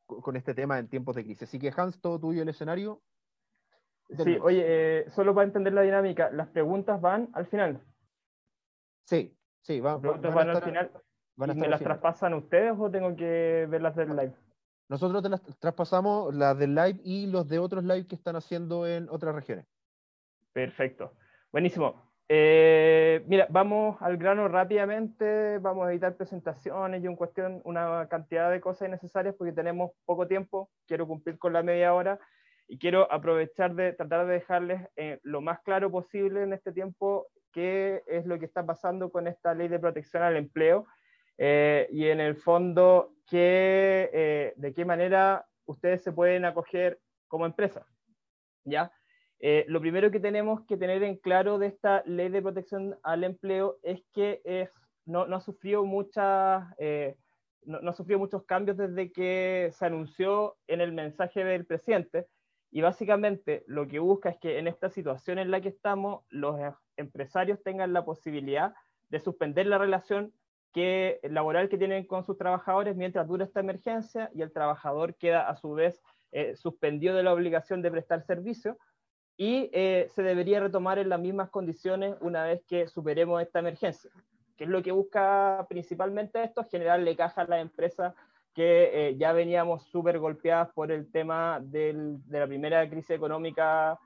con 0.06 0.34
este 0.36 0.54
tema 0.54 0.78
en 0.78 0.88
tiempos 0.88 1.14
de 1.16 1.24
crisis. 1.24 1.42
Así 1.42 1.58
que 1.58 1.72
Hans, 1.76 2.00
todo 2.00 2.18
tuyo 2.18 2.40
el 2.40 2.48
escenario. 2.48 3.02
Sí, 4.08 4.38
oye, 4.40 4.62
eh, 4.64 5.10
solo 5.10 5.34
para 5.34 5.46
entender 5.46 5.72
la 5.72 5.82
dinámica, 5.82 6.30
las 6.30 6.48
preguntas 6.48 7.00
van 7.00 7.28
al 7.32 7.46
final. 7.46 7.80
Sí, 9.04 9.36
sí, 9.62 9.80
van, 9.80 10.00
van, 10.00 10.50
al 10.50 10.62
final. 10.62 10.90
Van 11.36 11.50
a 11.50 11.54
¿Me 11.54 11.68
las 11.68 11.82
traspasan 11.82 12.34
ustedes 12.34 12.74
o 12.78 12.90
tengo 12.90 13.14
que 13.14 13.66
verlas 13.68 13.94
del 13.96 14.10
live? 14.10 14.34
Nosotros 14.88 15.22
te 15.22 15.28
las 15.28 15.42
traspasamos, 15.58 16.34
las 16.34 16.56
del 16.56 16.74
live 16.74 17.00
y 17.02 17.26
los 17.26 17.48
de 17.48 17.58
otros 17.58 17.84
live 17.84 18.06
que 18.06 18.14
están 18.14 18.36
haciendo 18.36 18.86
en 18.86 19.08
otras 19.10 19.34
regiones. 19.34 19.66
Perfecto. 20.52 21.12
Buenísimo. 21.52 22.06
Eh, 22.28 23.24
mira, 23.26 23.46
vamos 23.50 24.00
al 24.00 24.16
grano 24.16 24.48
rápidamente, 24.48 25.58
vamos 25.58 25.86
a 25.86 25.92
editar 25.92 26.16
presentaciones 26.16 27.02
y 27.02 27.08
un 27.08 27.16
cuestión, 27.16 27.60
una 27.64 28.08
cantidad 28.08 28.50
de 28.50 28.60
cosas 28.60 28.88
innecesarias 28.88 29.34
porque 29.36 29.52
tenemos 29.52 29.92
poco 30.04 30.26
tiempo, 30.26 30.70
quiero 30.86 31.06
cumplir 31.06 31.38
con 31.38 31.52
la 31.52 31.62
media 31.62 31.92
hora 31.94 32.18
y 32.68 32.78
quiero 32.78 33.10
aprovechar 33.12 33.74
de 33.74 33.92
tratar 33.92 34.26
de 34.26 34.34
dejarles 34.34 34.88
eh, 34.96 35.18
lo 35.22 35.40
más 35.40 35.60
claro 35.60 35.90
posible 35.90 36.42
en 36.42 36.52
este 36.52 36.72
tiempo 36.72 37.28
qué 37.52 38.02
es 38.06 38.26
lo 38.26 38.38
que 38.38 38.46
está 38.46 38.66
pasando 38.66 39.10
con 39.10 39.26
esta 39.26 39.54
ley 39.54 39.68
de 39.68 39.78
protección 39.78 40.22
al 40.22 40.36
empleo 40.36 40.86
eh, 41.38 41.86
y 41.90 42.06
en 42.06 42.20
el 42.20 42.36
fondo 42.36 43.14
qué, 43.28 44.54
de 44.56 44.74
qué 44.74 44.84
manera 44.84 45.46
ustedes 45.66 46.02
se 46.02 46.12
pueden 46.12 46.44
acoger 46.44 47.00
como 47.28 47.46
empresa. 47.46 47.86
¿Ya? 48.64 48.92
Eh, 49.38 49.64
lo 49.68 49.80
primero 49.80 50.10
que 50.10 50.20
tenemos 50.20 50.64
que 50.66 50.76
tener 50.76 51.02
en 51.02 51.16
claro 51.16 51.58
de 51.58 51.66
esta 51.66 52.02
ley 52.06 52.30
de 52.30 52.40
protección 52.40 52.98
al 53.02 53.22
empleo 53.22 53.78
es 53.82 54.00
que 54.14 54.40
es, 54.44 54.70
no, 55.04 55.26
no, 55.26 55.36
ha 55.36 55.40
sufrido 55.40 55.84
muchas, 55.84 56.64
eh, 56.78 57.16
no, 57.62 57.80
no, 57.80 57.90
ha 57.90 57.94
sufrido 57.94 58.18
muchos 58.18 58.44
cambios 58.44 58.78
desde 58.78 59.12
que 59.12 59.70
se 59.72 59.84
anunció 59.84 60.56
en 60.66 60.80
el 60.80 60.92
mensaje 60.92 61.44
del 61.44 61.66
presidente. 61.66 62.26
Y 62.70 62.80
básicamente 62.80 63.64
lo 63.66 63.86
que 63.86 63.98
busca 63.98 64.30
es 64.30 64.38
que 64.38 64.58
en 64.58 64.66
esta 64.66 64.90
situación 64.90 65.38
en 65.38 65.50
la 65.50 65.60
que 65.60 65.68
estamos, 65.68 66.24
los 66.30 66.58
empresarios 66.96 67.62
tengan 67.62 67.92
la 67.92 68.04
posibilidad 68.04 68.74
de 69.08 69.20
suspender 69.20 69.66
la 69.66 69.78
relación 69.78 70.32
que, 70.72 71.20
laboral 71.22 71.68
que 71.68 71.78
tienen 71.78 72.06
con 72.06 72.24
sus 72.24 72.36
trabajadores 72.36 72.96
mientras 72.96 73.26
dura 73.26 73.44
esta 73.44 73.60
emergencia 73.60 74.30
y 74.34 74.42
el 74.42 74.52
trabajador 74.52 75.14
queda 75.14 75.48
a 75.48 75.56
su 75.56 75.72
vez 75.72 76.02
eh, 76.32 76.54
suspendido 76.56 77.14
de 77.16 77.22
la 77.22 77.32
obligación 77.32 77.80
de 77.80 77.90
prestar 77.90 78.22
servicio 78.22 78.76
y 79.38 79.70
eh, 79.72 80.08
se 80.14 80.22
debería 80.22 80.60
retomar 80.60 80.98
en 80.98 81.08
las 81.08 81.20
mismas 81.20 81.50
condiciones 81.50 82.16
una 82.20 82.44
vez 82.44 82.62
que 82.66 82.88
superemos 82.88 83.40
esta 83.40 83.60
emergencia. 83.60 84.10
¿Qué 84.56 84.64
es 84.64 84.70
lo 84.70 84.82
que 84.82 84.92
busca 84.92 85.66
principalmente 85.68 86.42
esto? 86.42 86.64
Generarle 86.64 87.16
caja 87.16 87.42
a 87.42 87.46
las 87.46 87.60
empresas 87.60 88.14
que 88.56 89.08
eh, 89.10 89.16
ya 89.18 89.34
veníamos 89.34 89.84
súper 89.90 90.18
golpeadas 90.18 90.70
por 90.72 90.90
el 90.90 91.12
tema 91.12 91.60
de 91.62 92.16
la 92.30 92.46
primera 92.46 92.88
crisis 92.88 93.10
económica 93.10 94.00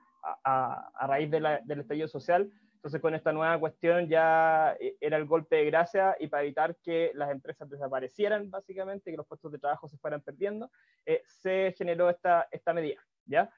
a, 0.44 1.06
raíz 1.06 1.30
del 1.30 1.80
estallido 1.80 2.08
social 2.08 2.50
Entonces, 2.74 3.00
con 3.00 3.14
esta 3.14 3.32
nueva 3.32 3.60
cuestión 3.60 4.08
ya 4.08 4.76
eh, 4.80 4.96
era 5.00 5.18
el 5.18 5.26
golpe 5.26 5.54
de 5.54 5.66
gracia 5.66 6.16
y 6.18 6.26
para 6.26 6.42
evitar 6.42 6.74
que 6.82 7.12
las 7.14 7.30
empresas 7.30 7.70
desaparecieran, 7.70 8.50
básicamente, 8.50 9.12
que 9.12 9.16
los 9.16 9.26
puestos 9.28 9.52
de 9.52 9.60
trabajo 9.60 9.86
se 9.86 9.98
fueran 9.98 10.20
perdiendo, 10.20 10.68
eh, 11.06 11.22
se 11.26 11.72
generó 11.78 12.10
esta, 12.10 12.48
esta 12.50 12.72
medida. 12.72 13.00
¿ya? 13.26 13.48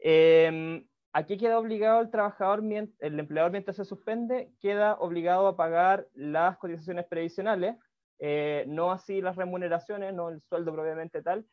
Em, 0.00 0.86
aquí 1.12 1.36
queda 1.36 1.58
obligado 1.58 2.00
el 2.00 2.10
trabajador, 2.10 2.62
el 2.62 3.18
empleador 3.18 3.50
mientras 3.50 3.76
se 3.76 3.84
suspende, 3.84 4.52
queda 4.60 4.94
obligado 5.00 5.48
a 5.48 5.56
pagar 5.56 6.06
las 6.14 6.58
cotizaciones 6.58 7.06
previsionales, 7.06 7.74
eh, 8.18 8.64
no 8.66 8.90
así 8.92 9.20
las 9.20 9.36
remuneraciones, 9.36 10.14
no 10.14 10.28
el 10.28 10.40
sueldo 10.42 10.72
propiamente 10.72 11.22
tal, 11.22 11.46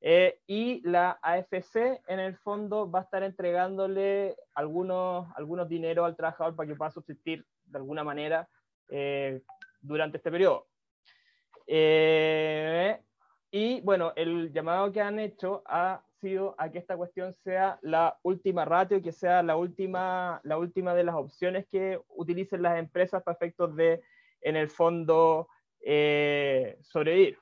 eh, 0.00 0.40
y 0.46 0.80
la 0.88 1.18
AFC 1.22 2.02
en 2.06 2.18
el 2.18 2.36
fondo 2.36 2.90
va 2.90 3.00
a 3.00 3.02
estar 3.02 3.22
entregándole 3.22 4.36
algunos, 4.54 5.28
algunos 5.36 5.68
dinero 5.68 6.04
al 6.04 6.16
trabajador 6.16 6.56
para 6.56 6.68
que 6.68 6.74
pueda 6.74 6.90
subsistir 6.90 7.46
de 7.66 7.78
alguna 7.78 8.02
manera 8.02 8.48
eh, 8.88 9.42
durante 9.80 10.16
este 10.16 10.30
periodo. 10.30 10.66
Y 13.54 13.82
bueno, 13.82 14.14
el 14.16 14.50
llamado 14.50 14.90
que 14.90 15.02
han 15.02 15.18
hecho 15.18 15.62
ha 15.66 16.02
sido 16.22 16.54
a 16.56 16.70
que 16.70 16.78
esta 16.78 16.96
cuestión 16.96 17.34
sea 17.44 17.78
la 17.82 18.18
última 18.22 18.64
ratio, 18.64 19.02
que 19.02 19.12
sea 19.12 19.42
la 19.42 19.56
última, 19.56 20.40
la 20.44 20.56
última 20.56 20.94
de 20.94 21.04
las 21.04 21.16
opciones 21.16 21.66
que 21.66 22.00
utilicen 22.08 22.62
las 22.62 22.78
empresas 22.78 23.22
para 23.22 23.34
efectos 23.34 23.76
de, 23.76 24.00
en 24.40 24.56
el 24.56 24.70
fondo, 24.70 25.48
sobrevivir. 26.82 27.38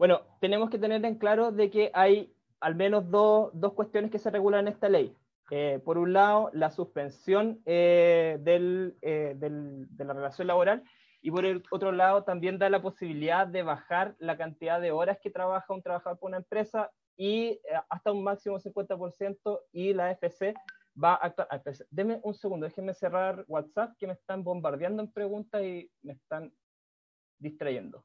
Bueno, 0.00 0.22
tenemos 0.40 0.70
que 0.70 0.78
tener 0.78 1.04
en 1.04 1.16
claro 1.16 1.52
de 1.52 1.70
que 1.70 1.90
hay 1.92 2.34
al 2.60 2.74
menos 2.74 3.10
dos, 3.10 3.50
dos 3.52 3.74
cuestiones 3.74 4.10
que 4.10 4.18
se 4.18 4.30
regulan 4.30 4.66
en 4.66 4.72
esta 4.72 4.88
ley. 4.88 5.14
Eh, 5.50 5.78
por 5.84 5.98
un 5.98 6.12
lado, 6.12 6.50
la 6.54 6.70
suspensión 6.70 7.60
eh, 7.66 8.38
del, 8.40 8.96
eh, 9.02 9.34
del, 9.36 9.94
de 9.94 10.04
la 10.04 10.14
relación 10.14 10.46
laboral 10.46 10.84
y 11.20 11.30
por 11.30 11.44
el 11.44 11.62
otro 11.70 11.92
lado 11.92 12.22
también 12.22 12.58
da 12.58 12.70
la 12.70 12.80
posibilidad 12.80 13.46
de 13.46 13.62
bajar 13.62 14.14
la 14.20 14.38
cantidad 14.38 14.80
de 14.80 14.90
horas 14.90 15.18
que 15.20 15.30
trabaja 15.30 15.74
un 15.74 15.82
trabajador 15.82 16.18
por 16.18 16.28
una 16.28 16.38
empresa 16.38 16.90
y 17.16 17.60
hasta 17.90 18.12
un 18.12 18.24
máximo 18.24 18.58
50% 18.58 19.60
y 19.72 19.92
la 19.92 20.12
FC 20.12 20.54
va 21.02 21.14
a 21.14 21.26
actuar. 21.26 21.48
Deme 21.90 22.20
un 22.22 22.34
segundo, 22.34 22.66
déjenme 22.66 22.94
cerrar 22.94 23.44
WhatsApp 23.48 23.96
que 23.98 24.06
me 24.06 24.14
están 24.14 24.42
bombardeando 24.42 25.02
en 25.02 25.12
preguntas 25.12 25.62
y 25.62 25.90
me 26.02 26.12
están 26.12 26.52
distrayendo. 27.38 28.04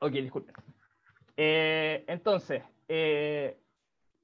Ok, 0.00 0.12
disculpen. 0.12 0.54
Eh, 1.36 2.04
entonces, 2.06 2.62
eh, 2.88 3.58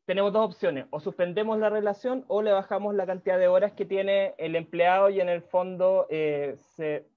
tenemos 0.04 0.32
dos 0.32 0.44
opciones, 0.44 0.86
o 0.90 1.00
suspendemos 1.00 1.58
la 1.58 1.70
relación 1.70 2.24
o 2.28 2.42
le 2.42 2.52
bajamos 2.52 2.94
la 2.94 3.06
cantidad 3.06 3.38
de 3.38 3.48
horas 3.48 3.72
que 3.72 3.84
tiene 3.84 4.34
el 4.38 4.56
empleado 4.56 5.08
y 5.08 5.20
en 5.20 5.28
el 5.28 5.42
fondo 5.42 6.06
eh, 6.10 6.56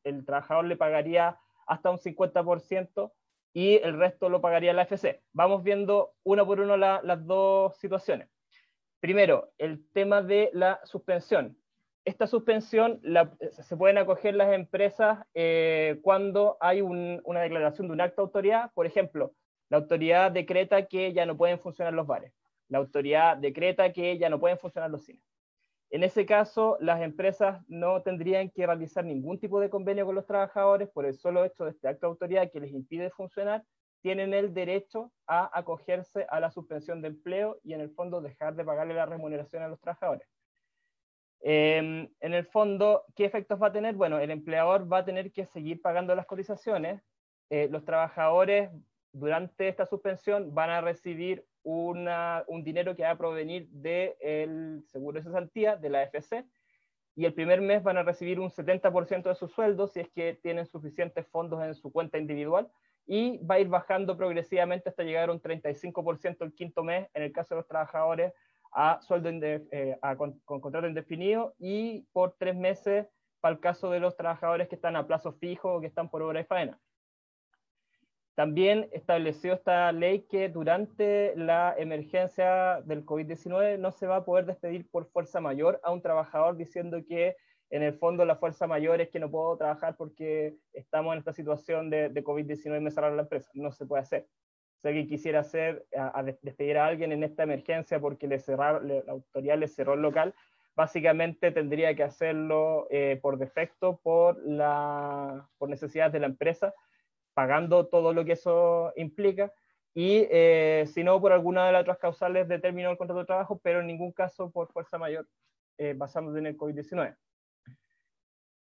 el 0.04 0.26
trabajador 0.26 0.66
le 0.66 0.78
pagaría 0.78 1.40
hasta 1.66 1.90
un 1.90 1.98
50% 1.98 3.12
y 3.54 3.76
el 3.76 3.98
resto 3.98 4.30
lo 4.30 4.42
pagaría 4.42 4.74
la 4.74 4.84
FC. 4.84 5.22
Vamos 5.32 5.64
viendo 5.64 6.14
una 6.24 6.46
por 6.46 6.60
uno 6.60 6.76
las 6.78 7.26
dos 7.26 7.78
situaciones. 7.78 8.30
Primero, 9.00 9.52
el 9.58 9.86
tema 9.92 10.22
de 10.22 10.50
la 10.54 10.80
suspensión 10.84 11.58
esta 12.06 12.28
suspensión 12.28 13.02
se 13.52 13.78
pueden 13.78 13.98
acoger 13.98 14.36
las 14.36 14.54
empresas 14.54 15.20
eh, 15.34 16.00
cuando 16.02 16.58
hay 16.60 16.82
una 16.82 17.42
declaración 17.42 17.88
de 17.88 17.94
un 17.94 18.02
acto 18.02 18.22
de 18.22 18.26
autoridad. 18.26 18.72
Por 18.74 18.86
ejemplo, 18.86 19.34
la 19.70 19.78
autoridad 19.78 20.32
decreta 20.32 20.86
que 20.86 21.14
ya 21.14 21.26
no 21.26 21.38
pueden 21.38 21.60
funcionar 21.60 21.94
los 21.94 22.08
bares. 22.08 22.34
La 22.68 22.80
autoridad 22.80 23.38
decreta 23.38 23.94
que 23.94 24.18
ya 24.18 24.30
no 24.30 24.40
pueden 24.40 24.58
funcionar 24.58 24.90
los 24.90 25.06
cines. 25.06 25.24
En 25.94 26.02
ese 26.02 26.26
caso, 26.26 26.76
las 26.80 27.04
empresas 27.04 27.64
no 27.68 28.02
tendrían 28.02 28.50
que 28.50 28.66
realizar 28.66 29.06
ningún 29.06 29.40
tipo 29.40 29.60
de 29.60 29.70
convenio 29.70 30.08
con 30.08 30.16
los 30.16 30.26
trabajadores 30.26 30.90
por 30.90 31.06
el 31.06 31.14
solo 31.14 31.46
hecho 31.46 31.66
de 31.66 31.70
este 31.70 31.88
acto 31.88 32.08
de 32.08 32.12
autoridad 32.14 32.52
que 32.52 32.60
les 32.60 32.72
impide 32.72 33.12
funcionar. 33.12 33.64
Tienen 34.02 34.34
el 34.34 34.56
derecho 34.56 35.12
a 35.28 35.56
acogerse 35.56 36.26
a 36.32 36.40
la 36.40 36.50
suspensión 36.50 37.04
de 37.04 37.10
empleo 37.10 37.60
y 37.64 37.74
en 37.74 37.82
el 37.82 37.92
fondo 37.92 38.22
dejar 38.22 38.56
de 38.56 38.66
pagarle 38.66 38.96
la 38.96 39.06
remuneración 39.06 39.62
a 39.62 39.68
los 39.68 39.80
trabajadores. 39.80 40.28
Em, 41.42 42.10
en 42.22 42.34
el 42.34 42.48
fondo, 42.48 43.04
¿qué 43.16 43.26
efectos 43.26 43.62
va 43.62 43.68
a 43.68 43.72
tener? 43.72 43.94
Bueno, 43.94 44.18
el 44.18 44.32
empleador 44.32 44.92
va 44.92 44.98
a 44.98 45.06
tener 45.06 45.32
que 45.32 45.46
seguir 45.46 45.80
pagando 45.80 46.16
las 46.16 46.26
cotizaciones. 46.26 47.04
Eh, 47.52 47.68
los 47.70 47.86
trabajadores 47.86 48.72
durante 49.14 49.68
esta 49.68 49.86
suspensión 49.86 50.54
van 50.54 50.70
a 50.70 50.82
recibir 50.82 51.46
un 51.64 52.64
dinero 52.64 52.96
que 52.96 53.04
va 53.04 53.12
a 53.12 53.18
provenir 53.18 53.70
del 53.70 54.84
seguro 54.88 55.20
de 55.20 55.24
cesantía, 55.24 55.78
de 55.78 55.90
la 55.90 56.04
FC, 56.04 56.46
y 57.16 57.26
el 57.26 57.34
primer 57.34 57.62
mes 57.62 57.84
van 57.84 57.98
a 57.98 58.04
recibir 58.04 58.40
un 58.40 58.50
70% 58.50 59.24
de 59.24 59.36
su 59.36 59.48
sueldo 59.48 59.88
si 59.88 60.02
es 60.02 60.10
que 60.10 60.34
tienen 60.42 60.66
suficientes 60.66 61.28
fondos 61.28 61.64
en 61.64 61.76
su 61.76 61.92
cuenta 61.92 62.18
individual, 62.18 62.70
y 63.06 63.38
va 63.46 63.56
a 63.56 63.60
ir 63.60 63.68
bajando 63.68 64.18
progresivamente 64.18 64.90
hasta 64.90 65.04
llegar 65.04 65.30
a 65.30 65.34
un 65.34 65.42
35% 65.42 66.38
el 66.42 66.54
quinto 66.54 66.84
mes 66.84 67.08
en 67.14 67.24
el 67.24 67.32
caso 67.32 67.54
de 67.54 67.60
los 67.60 67.68
trabajadores 67.68 68.34
a 68.72 69.00
sueldo 69.02 69.30
eh, 69.32 69.98
con, 70.18 70.40
contrato 70.40 70.88
indefinido 70.88 71.54
y 71.60 72.08
por 72.12 72.36
tres 72.38 72.56
meses 72.56 73.08
para 73.40 73.54
el 73.54 73.60
caso 73.60 73.92
de 73.92 74.00
los 74.00 74.16
trabajadores 74.16 74.68
que 74.68 74.76
están 74.76 74.96
a 74.96 75.06
plazo 75.06 75.34
fijo 75.34 75.76
o 75.76 75.82
que 75.82 75.88
están 75.88 76.10
por 76.10 76.22
obra 76.22 76.40
de 76.40 76.46
faena. 76.46 76.80
También 78.36 78.90
estableció 78.92 79.54
esta 79.54 79.92
ley 79.92 80.22
que 80.30 80.50
durante 80.50 81.36
la 81.36 81.76
emergencia 81.78 82.82
del 82.82 83.06
COVID-19 83.06 83.78
no 83.78 83.92
se 83.92 84.08
va 84.08 84.18
a 84.18 84.26
poder 84.26 84.46
despedir 84.46 84.90
por 84.90 85.06
fuerza 85.06 85.40
mayor 85.40 85.80
a 85.84 85.92
un 85.92 86.02
trabajador 86.02 86.58
diciendo 86.58 86.98
que 87.08 87.36
en 87.70 87.84
el 87.84 87.94
fondo 87.94 88.26
la 88.26 88.36
fuerza 88.36 88.68
mayor 88.68 89.02
es 89.02 89.10
que 89.10 89.20
no 89.20 89.30
puedo 89.30 89.58
trabajar 89.58 89.96
porque 89.98 90.56
estamos 90.74 91.14
en 91.14 91.20
esta 91.20 91.34
situación 91.34 91.90
de, 91.90 92.10
de 92.10 92.24
COVID-19 92.24 92.78
y 92.78 92.82
me 92.82 92.92
cerraron 92.92 93.18
la 93.18 93.24
empresa. 93.24 93.50
No 93.54 93.72
se 93.72 93.86
puede 93.86 94.02
hacer 94.02 94.28
si 94.84 94.90
alguien 94.90 95.08
quisiera 95.08 95.40
hacer, 95.40 95.86
a, 95.96 96.22
despedir 96.24 96.78
a 96.78 96.86
alguien 96.86 97.14
en 97.14 97.24
esta 97.24 97.44
emergencia 97.44 98.02
porque 98.02 98.28
le 98.28 98.38
cerraron, 98.40 98.86
la 98.88 99.14
autoridad 99.14 99.58
le 99.58 99.70
cerró 99.70 99.94
el 99.94 100.02
local, 100.02 100.36
básicamente 100.76 101.52
tendría 101.52 101.96
que 101.96 102.04
hacerlo 102.04 102.88
eh, 102.90 103.18
por 103.22 103.38
defecto, 103.38 104.02
por, 104.04 104.38
la, 104.46 105.48
por 105.58 105.70
necesidades 105.70 106.12
de 106.12 106.20
la 106.20 106.28
empresa, 106.28 106.74
pagando 107.34 107.88
todo 107.88 108.14
lo 108.14 108.26
que 108.26 108.34
eso 108.34 108.94
implica, 108.96 109.52
y 109.94 110.28
eh, 110.32 110.86
si 110.88 111.04
no, 111.04 111.22
por 111.22 111.32
alguna 111.32 111.68
de 111.68 111.72
las 111.72 111.82
otras 111.82 112.00
causales 112.00 112.48
de 112.48 112.60
término 112.60 112.90
del 112.90 112.98
contrato 112.98 113.20
de 113.20 113.26
trabajo, 113.26 113.60
pero 113.62 113.82
en 113.82 113.88
ningún 113.88 114.12
caso 114.12 114.50
por 114.50 114.72
fuerza 114.72 114.98
mayor, 114.98 115.28
eh, 115.78 115.94
basándote 115.96 116.40
en 116.40 116.48
el 116.48 116.58
COVID-19. 116.58 117.16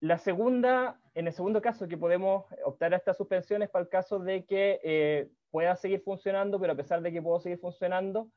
La 0.00 0.18
segunda, 0.18 1.00
en 1.14 1.28
el 1.28 1.32
segundo 1.32 1.62
caso 1.62 1.88
que 1.88 1.96
podemos 1.96 2.44
optar 2.64 2.92
a 2.92 2.98
esta 2.98 3.14
suspensión 3.14 3.62
es 3.62 3.70
para 3.70 3.84
el 3.84 3.88
caso 3.88 4.18
de 4.18 4.44
que 4.44 4.78
eh, 4.84 5.30
pueda 5.50 5.76
seguir 5.76 6.02
funcionando, 6.02 6.60
pero 6.60 6.74
a 6.74 6.76
pesar 6.76 7.00
de 7.00 7.10
que 7.10 7.22
puedo 7.22 7.40
seguir 7.40 7.58
funcionando, 7.58 8.28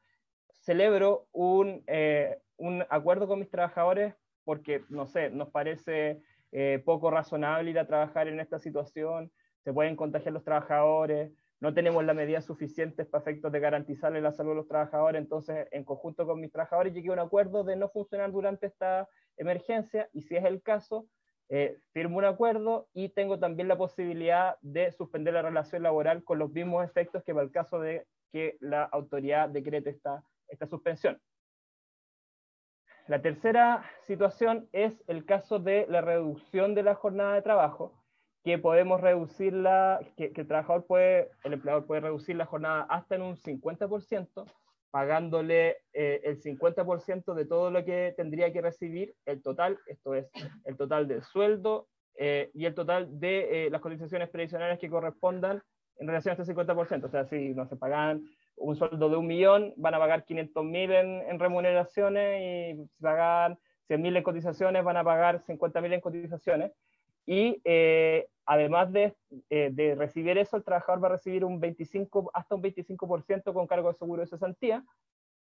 celebro 0.61 1.27
un, 1.33 1.83
eh, 1.87 2.39
un 2.55 2.85
acuerdo 2.89 3.27
con 3.27 3.39
mis 3.39 3.49
trabajadores 3.49 4.15
porque, 4.45 4.85
no 4.87 5.07
sé, 5.07 5.29
nos 5.29 5.49
parece 5.49 6.21
eh, 6.53 6.81
poco 6.85 7.11
razonable 7.11 7.71
ir 7.71 7.79
a 7.79 7.87
trabajar 7.87 8.29
en 8.29 8.39
esta 8.39 8.59
situación, 8.59 9.29
se 9.67 9.73
pueden 9.73 9.97
contagiar 9.97 10.33
los 10.33 10.45
trabajadores, 10.45 11.29
no 11.59 11.73
tenemos 11.73 12.01
las 12.05 12.15
medidas 12.15 12.45
suficientes 12.45 13.05
para 13.05 13.21
efectos 13.21 13.51
de 13.51 13.59
garantizarle 13.59 14.21
la 14.21 14.31
salud 14.31 14.53
a 14.53 14.55
los 14.55 14.67
trabajadores, 14.69 15.21
entonces 15.21 15.67
en 15.71 15.83
conjunto 15.83 16.25
con 16.25 16.39
mis 16.39 16.53
trabajadores 16.53 16.93
llegué 16.93 17.09
a 17.09 17.11
un 17.11 17.19
acuerdo 17.19 17.65
de 17.65 17.75
no 17.75 17.89
funcionar 17.89 18.31
durante 18.31 18.67
esta 18.67 19.09
emergencia 19.35 20.07
y 20.13 20.21
si 20.21 20.37
es 20.37 20.45
el 20.45 20.61
caso, 20.61 21.09
eh, 21.49 21.79
firmo 21.91 22.17
un 22.17 22.23
acuerdo 22.23 22.87
y 22.93 23.09
tengo 23.09 23.39
también 23.39 23.67
la 23.67 23.77
posibilidad 23.77 24.55
de 24.61 24.93
suspender 24.93 25.33
la 25.33 25.41
relación 25.41 25.83
laboral 25.83 26.23
con 26.23 26.39
los 26.39 26.49
mismos 26.49 26.85
efectos 26.85 27.21
que 27.25 27.33
para 27.33 27.43
el 27.43 27.51
caso 27.51 27.81
de 27.81 28.07
que 28.31 28.55
la 28.61 28.85
autoridad 28.85 29.49
decrete 29.49 29.89
esta, 29.89 30.23
esta 30.47 30.65
suspensión. 30.65 31.19
La 33.07 33.21
tercera 33.21 33.83
situación 34.03 34.69
es 34.71 35.03
el 35.07 35.25
caso 35.25 35.59
de 35.59 35.85
la 35.89 35.99
reducción 35.99 36.73
de 36.73 36.83
la 36.83 36.95
jornada 36.95 37.33
de 37.33 37.41
trabajo, 37.41 38.06
que 38.43 38.57
podemos 38.57 39.01
reducirla, 39.01 39.99
que, 40.15 40.31
que 40.31 40.41
el 40.41 40.47
trabajador 40.47 40.85
puede, 40.85 41.29
el 41.43 41.53
empleador 41.53 41.85
puede 41.85 42.01
reducir 42.01 42.35
la 42.35 42.45
jornada 42.45 42.83
hasta 42.89 43.15
en 43.15 43.21
un 43.23 43.35
50%, 43.35 44.45
pagándole 44.91 45.77
eh, 45.93 46.21
el 46.23 46.41
50% 46.41 47.33
de 47.33 47.45
todo 47.45 47.71
lo 47.71 47.83
que 47.83 48.13
tendría 48.15 48.51
que 48.51 48.61
recibir, 48.61 49.13
el 49.25 49.41
total, 49.41 49.77
esto 49.87 50.15
es 50.15 50.27
el 50.65 50.77
total 50.77 51.07
del 51.07 51.23
sueldo 51.23 51.87
eh, 52.15 52.49
y 52.53 52.65
el 52.65 52.73
total 52.73 53.19
de 53.19 53.67
eh, 53.67 53.69
las 53.69 53.81
cotizaciones 53.81 54.29
previsionales 54.29 54.79
que 54.79 54.89
correspondan 54.89 55.61
en 55.99 56.07
relación 56.07 56.35
a 56.35 56.41
este 56.41 56.53
50%. 56.53 57.03
O 57.03 57.09
sea, 57.09 57.25
si 57.25 57.53
no 57.53 57.67
se 57.67 57.75
pagan 57.75 58.23
un 58.55 58.75
sueldo 58.75 59.09
de 59.09 59.17
un 59.17 59.27
millón, 59.27 59.73
van 59.77 59.93
a 59.93 59.99
pagar 59.99 60.25
500 60.25 60.65
mil 60.65 60.91
en, 60.91 61.39
remuneraciones 61.39 62.75
y 62.75 62.87
si 62.87 63.01
pagan 63.01 63.59
100 63.87 64.01
mil 64.01 64.17
en 64.17 64.23
cotizaciones, 64.23 64.83
van 64.83 64.97
a 64.97 65.03
pagar 65.03 65.43
50 65.45 65.81
mil 65.81 65.93
en 65.93 66.01
cotizaciones. 66.01 66.71
Y 67.27 67.61
eh, 67.65 68.27
además 68.45 68.91
de, 68.93 69.13
eh, 69.49 69.69
de, 69.71 69.93
recibir 69.95 70.37
eso, 70.37 70.55
el 70.55 70.63
trabajador 70.63 71.03
va 71.03 71.09
a 71.09 71.11
recibir 71.11 71.43
un 71.43 71.59
25, 71.59 72.31
hasta 72.33 72.55
un 72.55 72.63
25% 72.63 73.53
con 73.53 73.67
cargo 73.67 73.89
de 73.89 73.97
seguro 73.99 74.21
de 74.21 74.27
cesantía, 74.27 74.83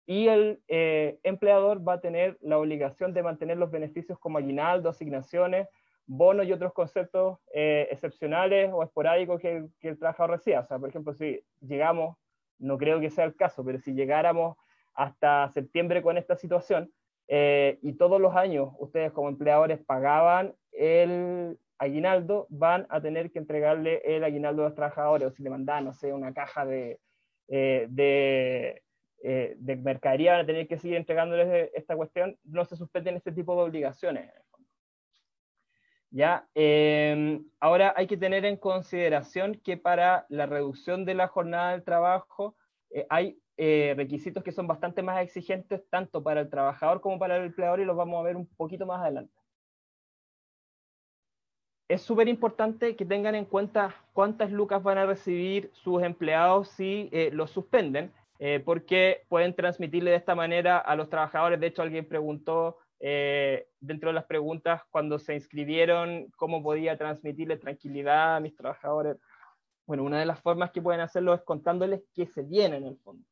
y 0.05 0.27
el 0.27 0.61
eh, 0.67 1.17
empleador 1.23 1.85
va 1.85 1.93
a 1.93 2.01
tener 2.01 2.37
la 2.41 2.59
obligación 2.59 3.13
de 3.13 3.23
mantener 3.23 3.57
los 3.57 3.71
beneficios 3.71 4.19
como 4.19 4.37
aguinaldo, 4.37 4.89
asignaciones, 4.89 5.67
bonos 6.05 6.45
y 6.45 6.51
otros 6.51 6.73
conceptos 6.73 7.39
eh, 7.53 7.87
excepcionales 7.89 8.69
o 8.71 8.83
esporádicos 8.83 9.41
que, 9.41 9.65
que, 9.79 9.89
el 9.89 9.97
trabajador 9.97 10.31
reciba. 10.31 10.59
O 10.59 10.65
sea, 10.65 10.77
por 10.77 10.89
ejemplo, 10.89 11.13
si 11.13 11.41
llegamos, 11.61 12.17
no 12.59 12.77
creo 12.77 12.99
que 12.99 13.09
sea 13.09 13.25
el 13.25 13.35
caso, 13.35 13.63
pero 13.65 13.79
si 13.79 13.93
llegáramos 13.93 14.57
hasta 14.93 15.49
septiembre 15.49 16.03
con 16.03 16.17
esta 16.17 16.35
situación 16.35 16.91
eh, 17.27 17.79
y 17.81 17.93
todos 17.93 18.19
los 18.19 18.35
años 18.35 18.73
ustedes 18.77 19.11
como 19.11 19.29
empleadores 19.29 19.79
pagaban 19.83 20.53
el 20.77 21.57
aguinaldo, 21.77 22.47
van 22.49 22.85
a 22.89 23.01
tener 23.01 23.31
que 23.31 23.39
entregarle 23.39 24.01
el 24.05 24.23
aguinaldo 24.23 24.63
a 24.63 24.65
los 24.65 24.75
trabajadores, 24.75 25.27
o 25.27 25.31
si 25.31 25.43
le 25.43 25.49
mandan, 25.49 25.85
no 25.85 25.93
sé, 25.93 26.13
una 26.13 26.33
caja 26.33 26.65
de, 26.65 26.99
eh, 27.47 27.87
eh, 29.23 29.55
de 29.57 29.75
mercadería, 29.75 30.33
van 30.33 30.41
a 30.41 30.45
tener 30.45 30.67
que 30.67 30.77
seguir 30.77 30.97
entregándoles 30.97 31.71
esta 31.73 31.95
cuestión, 31.95 32.37
no 32.43 32.65
se 32.65 32.75
suspenden 32.75 33.15
este 33.15 33.31
tipo 33.31 33.55
de 33.55 33.63
obligaciones. 33.63 34.31
¿Ya? 36.15 36.47
Eh, 36.53 37.41
ahora 37.59 37.91
hay 37.97 38.05
que 38.05 38.17
tener 38.17 38.45
en 38.45 38.55
consideración 38.57 39.55
que 39.63 39.77
para 39.77 40.27
la 40.29 40.45
reducción 40.45 41.05
de 41.05 41.15
la 41.15 41.27
jornada 41.27 41.71
del 41.71 41.83
trabajo 41.83 42.55
eh, 42.91 43.07
hay 43.09 43.39
eh, 43.57 43.95
requisitos 43.97 44.43
que 44.43 44.51
son 44.51 44.67
bastante 44.67 45.01
más 45.01 45.23
exigentes 45.23 45.89
tanto 45.89 46.21
para 46.21 46.41
el 46.41 46.51
trabajador 46.51 47.01
como 47.01 47.17
para 47.17 47.37
el 47.37 47.45
empleador 47.45 47.79
y 47.79 47.85
los 47.85 47.97
vamos 47.97 48.19
a 48.19 48.27
ver 48.27 48.35
un 48.35 48.45
poquito 48.45 48.85
más 48.85 49.01
adelante. 49.01 49.33
Es 51.87 52.01
súper 52.01 52.27
importante 52.27 52.95
que 52.95 53.05
tengan 53.05 53.35
en 53.35 53.45
cuenta 53.45 53.93
cuántas 54.13 54.51
lucas 54.51 54.81
van 54.81 54.97
a 54.97 55.05
recibir 55.05 55.69
sus 55.73 56.01
empleados 56.01 56.69
si 56.69 57.09
eh, 57.11 57.29
los 57.33 57.51
suspenden, 57.51 58.11
eh, 58.39 58.61
porque 58.63 59.23
pueden 59.27 59.53
transmitirle 59.53 60.11
de 60.11 60.17
esta 60.17 60.33
manera 60.33 60.77
a 60.77 60.95
los 60.95 61.09
trabajadores. 61.09 61.59
De 61.59 61.67
hecho, 61.67 61.81
alguien 61.81 62.07
preguntó 62.07 62.77
eh, 62.99 63.67
dentro 63.81 64.09
de 64.09 64.13
las 64.13 64.23
preguntas 64.25 64.81
cuando 64.89 65.19
se 65.19 65.33
inscribieron 65.33 66.31
cómo 66.37 66.63
podía 66.63 66.97
transmitirle 66.97 67.57
tranquilidad 67.57 68.37
a 68.37 68.39
mis 68.39 68.55
trabajadores. 68.55 69.17
Bueno, 69.85 70.03
una 70.03 70.19
de 70.19 70.25
las 70.25 70.39
formas 70.39 70.71
que 70.71 70.81
pueden 70.81 71.01
hacerlo 71.01 71.33
es 71.33 71.41
contándoles 71.41 72.01
qué 72.13 72.27
se 72.27 72.43
viene 72.43 72.77
en 72.77 72.85
el 72.85 72.97
fondo, 72.99 73.25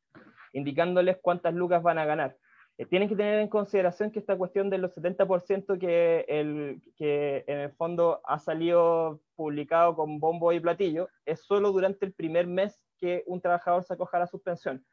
indicándoles 0.52 1.16
cuántas 1.22 1.54
lucas 1.54 1.82
van 1.82 1.98
a 1.98 2.04
ganar. 2.04 2.36
Eh, 2.78 2.86
tienen 2.86 3.08
que 3.08 3.16
tener 3.16 3.38
en 3.40 3.48
consideración 3.48 4.10
que 4.10 4.18
esta 4.18 4.36
cuestión 4.36 4.70
de 4.70 4.78
los 4.78 4.96
70% 4.96 5.78
que, 5.78 6.24
el, 6.28 6.82
que 6.96 7.44
en 7.46 7.58
el 7.58 7.72
fondo 7.72 8.20
ha 8.24 8.38
salido 8.38 9.20
publicado 9.36 9.94
con 9.94 10.18
bombo 10.18 10.52
y 10.52 10.60
platillo 10.60 11.08
es 11.26 11.40
solo 11.40 11.70
durante 11.72 12.06
el 12.06 12.12
primer 12.12 12.46
mes 12.46 12.80
que 12.98 13.24
un 13.26 13.40
trabajador 13.40 13.84
se 13.84 13.94
acoja 13.94 14.16
a 14.16 14.20
la 14.20 14.26
suspensión. 14.26 14.84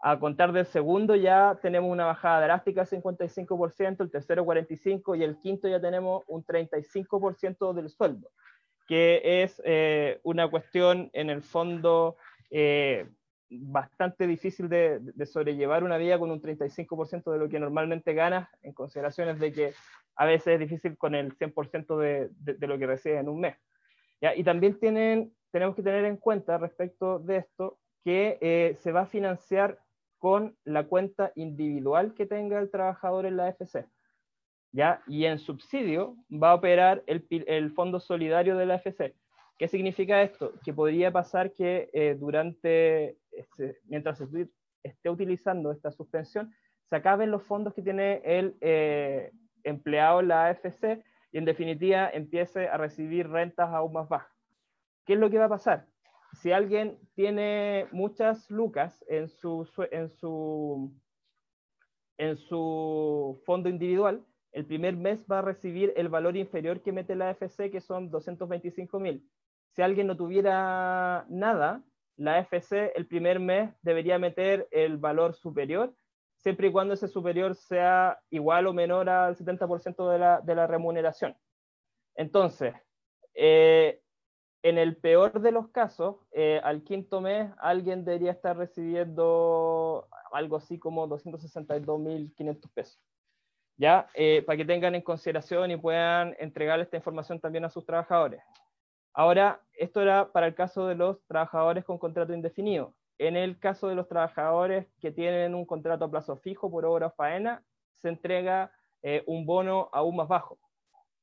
A 0.00 0.18
contar 0.18 0.52
del 0.52 0.66
segundo 0.66 1.16
ya 1.16 1.58
tenemos 1.60 1.90
una 1.90 2.04
bajada 2.04 2.42
drástica 2.42 2.84
del 2.84 3.02
55%, 3.02 4.00
el 4.00 4.10
tercero 4.10 4.44
45% 4.44 5.18
y 5.18 5.24
el 5.24 5.38
quinto 5.40 5.66
ya 5.66 5.80
tenemos 5.80 6.22
un 6.28 6.44
35% 6.44 7.72
del 7.72 7.88
sueldo, 7.88 8.30
que 8.86 9.42
es 9.42 9.60
eh, 9.64 10.20
una 10.22 10.48
cuestión 10.48 11.10
en 11.14 11.30
el 11.30 11.42
fondo 11.42 12.16
eh, 12.50 13.08
bastante 13.50 14.26
difícil 14.26 14.68
de, 14.68 14.98
de, 15.00 15.26
sobrellevar 15.26 15.84
una 15.84 15.96
vida 15.96 16.18
con 16.18 16.30
un 16.30 16.40
35% 16.40 17.32
de 17.32 17.38
lo 17.38 17.48
que 17.48 17.58
normalmente 17.58 18.14
ganas, 18.14 18.48
en 18.62 18.72
consideraciones 18.72 19.38
de 19.38 19.52
que 19.52 19.72
a 20.16 20.26
veces 20.26 20.54
es 20.54 20.60
difícil 20.60 20.96
con 20.98 21.14
el 21.14 21.36
100% 21.36 21.98
de, 21.98 22.28
de, 22.40 22.54
de, 22.54 22.66
lo 22.66 22.78
que 22.78 22.86
recibes 22.86 23.20
en 23.20 23.28
un 23.28 23.40
mes. 23.40 23.56
¿Ya? 24.20 24.34
Y 24.34 24.44
también 24.44 24.78
tienen, 24.78 25.32
tenemos 25.50 25.76
que 25.76 25.82
tener 25.82 26.04
en 26.04 26.16
cuenta 26.16 26.58
respecto 26.58 27.18
de 27.20 27.38
esto 27.38 27.78
que 28.04 28.38
eh, 28.40 28.76
se 28.80 28.92
va 28.92 29.02
a 29.02 29.06
financiar 29.06 29.78
con 30.18 30.56
la 30.64 30.84
cuenta 30.86 31.32
individual 31.36 32.14
que 32.14 32.26
tenga 32.26 32.58
el 32.58 32.70
trabajador 32.70 33.26
en 33.26 33.36
la 33.36 33.46
AFC. 33.46 33.86
¿ya? 34.72 35.02
Y 35.06 35.24
en 35.24 35.38
subsidio 35.38 36.16
va 36.30 36.50
a 36.50 36.54
operar 36.54 37.02
el, 37.06 37.26
el 37.30 37.70
Fondo 37.72 38.00
Solidario 38.00 38.56
de 38.56 38.66
la 38.66 38.74
AFC. 38.74 39.14
¿Qué 39.58 39.66
significa 39.66 40.22
esto? 40.22 40.52
Que 40.64 40.72
podría 40.72 41.10
pasar 41.10 41.52
que 41.52 41.90
eh, 41.92 42.16
durante, 42.18 43.18
este, 43.32 43.80
mientras 43.86 44.22
esté 44.84 45.10
utilizando 45.10 45.72
esta 45.72 45.90
suspensión, 45.90 46.54
se 46.88 46.94
acaben 46.94 47.32
los 47.32 47.42
fondos 47.42 47.74
que 47.74 47.82
tiene 47.82 48.22
el 48.24 48.56
eh, 48.60 49.32
empleado 49.64 50.20
en 50.20 50.28
la 50.28 50.46
AFC 50.46 51.02
y 51.32 51.38
en 51.38 51.44
definitiva 51.44 52.08
empiece 52.08 52.68
a 52.68 52.76
recibir 52.76 53.28
rentas 53.28 53.68
aún 53.70 53.92
más 53.92 54.08
bajas. 54.08 54.32
¿Qué 55.04 55.14
es 55.14 55.18
lo 55.18 55.28
que 55.28 55.38
va 55.38 55.46
a 55.46 55.50
pasar? 55.50 55.86
Si 56.34 56.52
alguien 56.52 56.96
tiene 57.16 57.88
muchas 57.90 58.48
lucas 58.50 59.04
en 59.08 59.28
su, 59.28 59.68
en 59.90 60.08
su, 60.08 60.94
en 62.16 62.36
su 62.36 63.42
fondo 63.44 63.68
individual, 63.68 64.24
el 64.52 64.66
primer 64.66 64.96
mes 64.96 65.26
va 65.30 65.40
a 65.40 65.42
recibir 65.42 65.92
el 65.96 66.08
valor 66.08 66.36
inferior 66.36 66.80
que 66.80 66.92
mete 66.92 67.16
la 67.16 67.30
AFC, 67.30 67.70
que 67.72 67.80
son 67.80 68.08
225 68.10 69.00
mil 69.00 69.28
si 69.78 69.82
alguien 69.82 70.08
no 70.08 70.16
tuviera 70.16 71.24
nada, 71.28 71.84
la 72.16 72.40
FC 72.40 72.90
el 72.96 73.06
primer 73.06 73.38
mes 73.38 73.72
debería 73.80 74.18
meter 74.18 74.66
el 74.72 74.96
valor 74.96 75.36
superior, 75.36 75.94
siempre 76.36 76.66
y 76.66 76.72
cuando 76.72 76.94
ese 76.94 77.06
superior 77.06 77.54
sea 77.54 78.18
igual 78.28 78.66
o 78.66 78.72
menor 78.72 79.08
al 79.08 79.36
70% 79.36 80.10
de 80.10 80.18
la, 80.18 80.40
de 80.40 80.54
la 80.56 80.66
remuneración. 80.66 81.36
Entonces, 82.16 82.74
eh, 83.34 84.02
en 84.64 84.78
el 84.78 84.96
peor 84.96 85.40
de 85.40 85.52
los 85.52 85.68
casos, 85.68 86.16
eh, 86.32 86.60
al 86.64 86.82
quinto 86.82 87.20
mes 87.20 87.48
alguien 87.58 88.04
debería 88.04 88.32
estar 88.32 88.56
recibiendo 88.56 90.08
algo 90.32 90.56
así 90.56 90.80
como 90.80 91.06
262.500 91.08 92.72
pesos. 92.74 93.00
¿Ya? 93.76 94.08
Eh, 94.14 94.42
para 94.44 94.56
que 94.56 94.64
tengan 94.64 94.96
en 94.96 95.02
consideración 95.02 95.70
y 95.70 95.76
puedan 95.76 96.34
entregar 96.40 96.80
esta 96.80 96.96
información 96.96 97.38
también 97.38 97.64
a 97.64 97.70
sus 97.70 97.86
trabajadores. 97.86 98.42
Ahora, 99.18 99.60
esto 99.72 100.00
era 100.00 100.30
para 100.30 100.46
el 100.46 100.54
caso 100.54 100.86
de 100.86 100.94
los 100.94 101.20
trabajadores 101.26 101.84
con 101.84 101.98
contrato 101.98 102.32
indefinido. 102.32 102.94
En 103.18 103.34
el 103.34 103.58
caso 103.58 103.88
de 103.88 103.96
los 103.96 104.06
trabajadores 104.06 104.86
que 105.00 105.10
tienen 105.10 105.56
un 105.56 105.66
contrato 105.66 106.04
a 106.04 106.10
plazo 106.12 106.36
fijo 106.36 106.70
por 106.70 106.84
obra 106.84 107.08
o 107.08 107.10
faena, 107.10 107.64
se 107.96 108.10
entrega 108.10 108.70
eh, 109.02 109.24
un 109.26 109.44
bono 109.44 109.88
aún 109.92 110.14
más 110.14 110.28
bajo. 110.28 110.60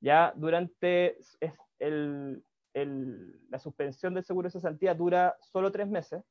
Ya 0.02 0.34
durante 0.36 1.18
el, 1.80 2.44
el, 2.74 3.40
la 3.50 3.60
suspensión 3.60 4.14
del 4.14 4.26
seguro 4.26 4.50
de 4.50 4.52
cesantía 4.52 4.94
dura 4.94 5.38
solo 5.40 5.72
tres 5.72 5.88
meses. 5.88 6.22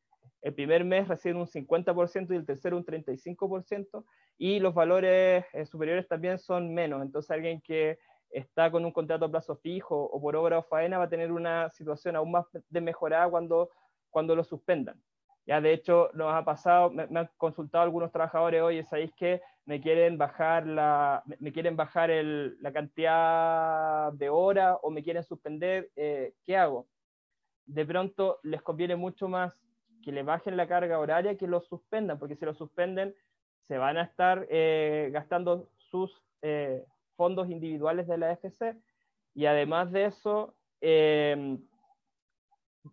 El 0.43 0.53
primer 0.53 0.85
mes 0.85 1.09
reciben 1.09 1.39
un 1.39 1.47
50% 1.47 2.31
y 2.31 2.37
el 2.37 2.45
tercero 2.45 2.77
un 2.77 2.85
35%, 2.85 4.05
y 4.37 4.61
los 4.61 4.75
valores 4.75 5.47
eh, 5.55 5.65
superiores 5.65 6.07
también 6.09 6.39
son 6.39 6.75
menos. 6.75 7.01
Entonces, 7.01 7.31
alguien 7.31 7.63
que 7.63 7.99
está 8.35 8.71
con 8.71 8.85
un 8.85 8.93
contrato 8.93 9.25
a 9.25 9.31
plazo 9.31 9.57
fijo 9.57 9.97
o 9.97 10.21
por 10.21 10.37
obra 10.37 10.59
o 10.59 10.63
faena 10.63 10.99
va 10.99 11.05
a 11.05 11.09
tener 11.09 11.31
una 11.33 11.71
situación 11.71 12.17
aún 12.17 12.33
más 12.33 12.47
de 12.69 12.81
mejorada 12.81 13.29
cuando, 13.31 13.71
cuando 14.11 14.35
lo 14.35 14.45
suspendan. 14.45 15.01
Ya 15.47 15.61
de 15.61 15.73
hecho 15.73 16.11
nos 16.15 16.35
ha 16.35 16.45
pasado, 16.45 16.91
me, 16.91 17.07
me 17.07 17.21
han 17.21 17.31
consultado 17.37 17.85
algunos 17.85 18.11
trabajadores, 18.11 18.63
oye, 18.63 18.85
¿sabéis 18.85 19.13
que 19.15 19.41
me 19.67 19.81
quieren 19.81 20.19
bajar, 20.19 20.67
la, 20.67 21.23
me 21.39 21.53
quieren 21.53 21.77
bajar 21.77 22.11
el, 22.11 22.57
la 22.61 22.73
cantidad 22.73 24.13
de 24.13 24.29
horas 24.29 24.79
o 24.83 24.91
me 24.91 25.03
quieren 25.03 25.23
suspender? 25.23 25.91
Eh, 25.97 26.35
¿Qué 26.45 26.57
hago? 26.57 26.87
De 27.67 27.87
pronto 27.87 28.41
les 28.43 28.63
conviene 28.63 28.97
mucho 28.97 29.29
más 29.29 29.55
que 30.03 30.13
le 30.13 30.23
bajen 30.23 30.57
la 30.57 30.69
carga 30.69 30.99
horaria 30.99 31.37
que 31.37 31.47
lo 31.47 31.61
suspendan, 31.63 32.19
porque 32.19 32.37
si 32.37 32.45
lo 32.45 32.55
suspenden 32.55 33.15
se 33.69 33.79
van 33.79 33.97
a 33.97 34.03
estar 34.03 34.47
eh, 34.51 35.09
gastando 35.13 35.71
sus 35.79 36.23
eh, 36.43 36.85
fondos 37.17 37.51
individuales 37.51 38.07
de 38.07 38.19
la 38.19 38.33
FC 38.33 38.77
y 39.35 39.47
además 39.47 39.91
de 39.93 40.07
eso, 40.07 40.55
eh, 40.81 41.59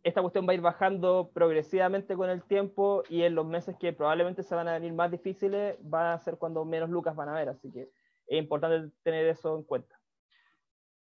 esta 0.04 0.22
cuestión 0.22 0.48
va 0.48 0.52
a 0.52 0.56
ir 0.56 0.62
bajando 0.62 1.32
progresivamente 1.34 2.16
con 2.16 2.30
el 2.30 2.44
tiempo 2.44 3.04
y 3.10 3.24
en 3.24 3.36
los 3.36 3.46
meses 3.46 3.76
que 3.78 3.94
probablemente 3.94 4.44
se 4.44 4.56
van 4.56 4.68
a 4.68 4.74
venir 4.74 4.94
más 4.94 5.12
difíciles 5.12 5.78
va 5.82 6.14
a 6.14 6.20
ser 6.20 6.38
cuando 6.38 6.66
menos 6.66 6.90
lucas 6.90 7.16
van 7.16 7.30
a 7.30 7.34
ver, 7.34 7.50
así 7.50 7.72
que 7.72 7.90
es 8.28 8.40
importante 8.40 8.92
tener 9.04 9.28
eso 9.28 9.56
en 9.56 9.64
cuenta. 9.64 10.02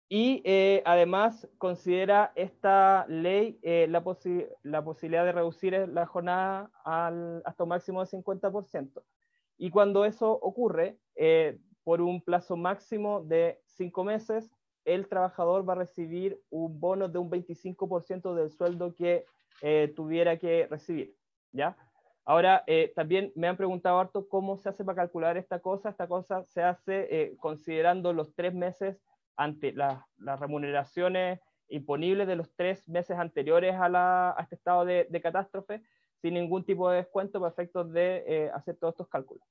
Y 0.08 0.42
eh, 0.44 0.82
además 0.84 1.48
considera 1.56 2.32
esta 2.36 3.06
ley 3.08 3.58
eh, 3.62 3.86
la, 3.88 4.04
posi 4.04 4.46
la, 4.62 4.84
posibilidad 4.84 5.24
de 5.24 5.32
reducir 5.32 5.72
la 5.88 6.06
jornada 6.06 6.70
hasta 6.84 7.62
un 7.64 7.70
máximo 7.70 8.04
de 8.04 8.10
50%. 8.10 9.02
Y 9.56 9.70
cuando 9.70 10.04
eso 10.04 10.30
ocurre, 10.30 10.98
eh, 11.16 11.58
por 11.84 12.00
un 12.00 12.20
plazo 12.20 12.56
máximo 12.56 13.22
de 13.22 13.60
cinco 13.66 14.04
meses, 14.04 14.50
el 14.84 15.08
trabajador 15.08 15.68
va 15.68 15.74
a 15.74 15.76
recibir 15.76 16.40
un 16.50 16.80
bono 16.80 17.08
de 17.08 17.18
un 17.18 17.30
25% 17.30 18.34
del 18.34 18.50
sueldo 18.50 18.94
que 18.94 19.24
eh, 19.62 19.92
tuviera 19.94 20.38
que 20.38 20.66
recibir. 20.66 21.14
¿ya? 21.52 21.76
Ahora, 22.26 22.64
eh, 22.66 22.92
también 22.96 23.32
me 23.34 23.48
han 23.48 23.56
preguntado 23.56 23.98
harto 23.98 24.28
cómo 24.28 24.56
se 24.56 24.70
hace 24.70 24.84
para 24.84 24.96
calcular 24.96 25.36
esta 25.36 25.60
cosa. 25.60 25.90
Esta 25.90 26.08
cosa 26.08 26.44
se 26.44 26.62
hace 26.62 27.06
eh, 27.10 27.36
considerando 27.38 28.12
los 28.12 28.34
tres 28.34 28.54
meses 28.54 28.98
ante 29.36 29.72
las 29.72 30.00
remuneraciones 30.40 31.40
imponibles 31.68 32.26
de 32.26 32.36
los 32.36 32.54
tres 32.54 32.88
meses 32.88 33.18
anteriores 33.18 33.74
a, 33.78 34.36
este 34.40 34.54
estado 34.54 34.84
de, 34.84 35.20
catástrofe, 35.22 35.82
sin 36.20 36.34
ningún 36.34 36.64
tipo 36.64 36.88
de 36.88 36.98
descuento 36.98 37.40
para 37.40 37.52
efectos 37.52 37.92
de 37.92 38.24
eh, 38.26 38.50
hacer 38.54 38.76
todos 38.76 38.94
estos 38.94 39.08
cálculos. 39.08 39.44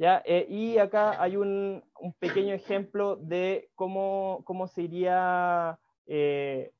¿Ya? 0.00 0.22
Eh, 0.24 0.46
y 0.48 0.78
acá 0.78 1.22
hay 1.22 1.36
un, 1.36 1.84
pequeño 2.18 2.54
ejemplo 2.54 3.16
de 3.16 3.68
cómo, 3.74 4.40
cómo 4.46 4.66
se 4.66 4.80
iría, 4.80 5.78
eh, 6.06 6.72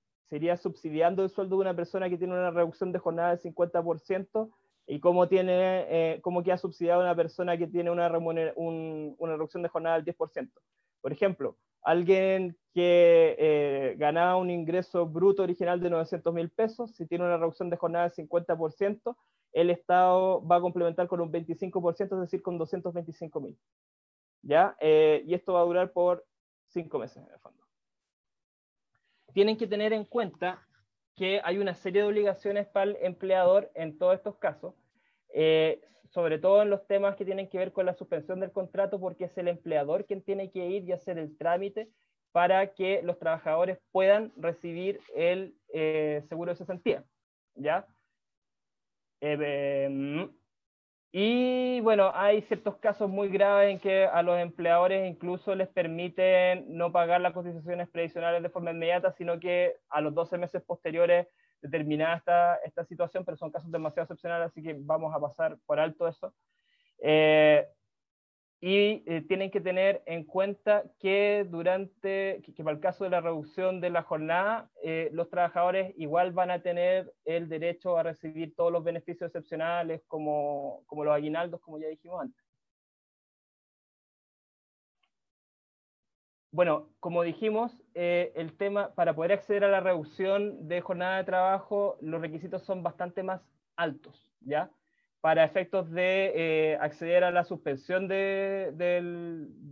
subsidiando 0.56 1.22
el 1.22 1.28
sueldo 1.28 1.56
de 1.56 1.60
una 1.60 1.76
persona 1.76 2.08
que 2.08 2.16
tiene 2.16 2.32
una 2.32 2.50
reducción 2.50 2.92
de 2.92 2.98
jornada 2.98 3.36
del 3.36 3.40
50% 3.40 4.50
y 4.86 5.00
cómo, 5.00 5.28
tiene, 5.28 5.84
eh, 5.90 6.20
cómo 6.22 6.42
queda 6.42 6.56
subsidiado 6.56 7.02
una 7.02 7.14
persona 7.14 7.58
que 7.58 7.66
tiene 7.66 7.90
una, 7.90 8.10
una 8.16 9.32
reducción 9.36 9.62
de 9.62 9.68
jornada 9.68 10.00
del 10.00 10.16
10%. 10.16 10.50
Por 11.02 11.12
ejemplo, 11.12 11.58
alguien 11.82 12.56
que 12.72 13.36
eh, 13.38 13.96
ganaba 13.98 14.36
un 14.36 14.48
ingreso 14.48 15.06
bruto 15.06 15.42
original 15.42 15.78
de 15.78 15.90
900 15.90 16.32
mil 16.32 16.48
pesos, 16.48 16.92
si 16.94 17.04
tiene 17.06 17.24
una 17.24 17.36
reducción 17.36 17.68
de 17.68 17.76
jornada 17.76 18.08
del 18.08 18.28
50%, 18.28 19.14
el 19.52 19.70
Estado 19.70 20.46
va 20.46 20.56
a 20.56 20.60
complementar 20.60 21.08
con 21.08 21.20
un 21.20 21.32
25%, 21.32 22.14
es 22.14 22.20
decir, 22.20 22.42
con 22.42 22.58
225 22.58 23.40
mil. 23.40 23.58
¿Ya? 24.42 24.76
Eh, 24.80 25.22
y 25.26 25.34
esto 25.34 25.52
va 25.52 25.60
a 25.60 25.64
durar 25.64 25.92
por 25.92 26.24
cinco 26.68 26.98
meses, 26.98 27.18
en 27.18 27.32
el 27.32 27.38
fondo. 27.40 27.62
Tienen 29.32 29.56
que 29.56 29.66
tener 29.66 29.92
en 29.92 30.04
cuenta 30.04 30.66
que 31.16 31.40
hay 31.44 31.58
una 31.58 31.74
serie 31.74 32.02
de 32.02 32.08
obligaciones 32.08 32.66
para 32.68 32.90
el 32.90 32.96
empleador 33.02 33.70
en 33.74 33.98
todos 33.98 34.14
estos 34.14 34.36
casos, 34.36 34.74
eh, 35.34 35.80
sobre 36.08 36.38
todo 36.38 36.62
en 36.62 36.70
los 36.70 36.86
temas 36.86 37.16
que 37.16 37.24
tienen 37.24 37.48
que 37.48 37.58
ver 37.58 37.72
con 37.72 37.86
la 37.86 37.94
suspensión 37.94 38.40
del 38.40 38.52
contrato, 38.52 38.98
porque 38.98 39.24
es 39.24 39.38
el 39.38 39.48
empleador 39.48 40.06
quien 40.06 40.22
tiene 40.22 40.50
que 40.50 40.66
ir 40.66 40.84
y 40.84 40.92
hacer 40.92 41.18
el 41.18 41.36
trámite 41.36 41.90
para 42.32 42.72
que 42.74 43.02
los 43.02 43.18
trabajadores 43.18 43.78
puedan 43.92 44.32
recibir 44.36 45.00
el 45.14 45.54
eh, 45.72 46.22
seguro 46.28 46.52
de 46.52 46.56
cesantía. 46.56 47.04
¿Ya? 47.54 47.86
Em, 49.20 50.30
y 51.12 51.80
bueno, 51.80 52.12
hay 52.14 52.42
ciertos 52.42 52.76
casos 52.76 53.10
muy 53.10 53.28
graves 53.28 53.70
en 53.72 53.80
que 53.80 54.04
a 54.06 54.22
los 54.22 54.38
empleadores 54.38 55.10
incluso 55.10 55.54
les 55.54 55.68
permiten 55.68 56.66
no 56.68 56.92
pagar 56.92 57.20
las 57.20 57.32
cotizaciones 57.32 57.88
previsionales 57.88 58.42
de 58.42 58.50
forma 58.50 58.70
inmediata, 58.70 59.12
sino 59.12 59.40
que 59.40 59.76
a 59.88 60.00
los 60.00 60.14
12 60.14 60.38
meses 60.38 60.62
posteriores 60.62 61.26
determinada 61.60 62.16
esta, 62.16 62.54
esta 62.64 62.84
situación, 62.84 63.24
pero 63.24 63.36
son 63.36 63.50
casos 63.50 63.70
demasiado 63.70 64.04
excepcionales, 64.04 64.48
así 64.48 64.62
que 64.62 64.76
vamos 64.78 65.14
a 65.14 65.20
pasar 65.20 65.58
por 65.66 65.80
alto 65.80 66.06
eso. 66.06 66.32
Eh, 67.02 67.66
y 68.60 69.02
eh, 69.06 69.22
tienen 69.26 69.50
que 69.50 69.60
tener 69.60 70.02
en 70.04 70.24
cuenta 70.24 70.84
que 70.98 71.46
durante, 71.48 72.42
que, 72.42 72.62
para 72.62 72.76
el 72.76 72.80
caso 72.80 73.04
de 73.04 73.10
la 73.10 73.22
reducción 73.22 73.80
de 73.80 73.88
la 73.90 74.02
jornada, 74.02 74.70
eh, 74.82 75.08
los 75.12 75.30
trabajadores 75.30 75.94
igual 75.96 76.32
van 76.32 76.50
a 76.50 76.62
tener 76.62 77.14
el 77.24 77.48
derecho 77.48 77.96
a 77.96 78.02
recibir 78.02 78.54
todos 78.54 78.70
los 78.70 78.84
beneficios 78.84 79.28
excepcionales 79.28 80.02
como, 80.06 80.82
como 80.86 81.04
los 81.04 81.14
aguinaldos, 81.14 81.60
como 81.60 81.78
ya 81.78 81.88
dijimos 81.88 82.20
antes. 82.20 82.44
Bueno, 86.52 86.88
como 86.98 87.22
dijimos, 87.22 87.80
eh, 87.94 88.32
el 88.34 88.56
tema, 88.56 88.92
para 88.94 89.14
poder 89.14 89.32
acceder 89.32 89.64
a 89.64 89.68
la 89.68 89.80
reducción 89.80 90.66
de 90.68 90.80
jornada 90.80 91.18
de 91.18 91.24
trabajo, 91.24 91.96
los 92.00 92.20
requisitos 92.20 92.62
son 92.64 92.82
bastante 92.82 93.22
más 93.22 93.40
altos, 93.76 94.28
¿ya? 94.40 94.70
Para 95.20 95.44
efectos 95.44 95.90
de 95.90 96.32
eh, 96.34 96.78
acceder 96.80 97.24
a 97.24 97.30
la 97.30 97.44
suspensión 97.44 98.08
de, 98.08 98.72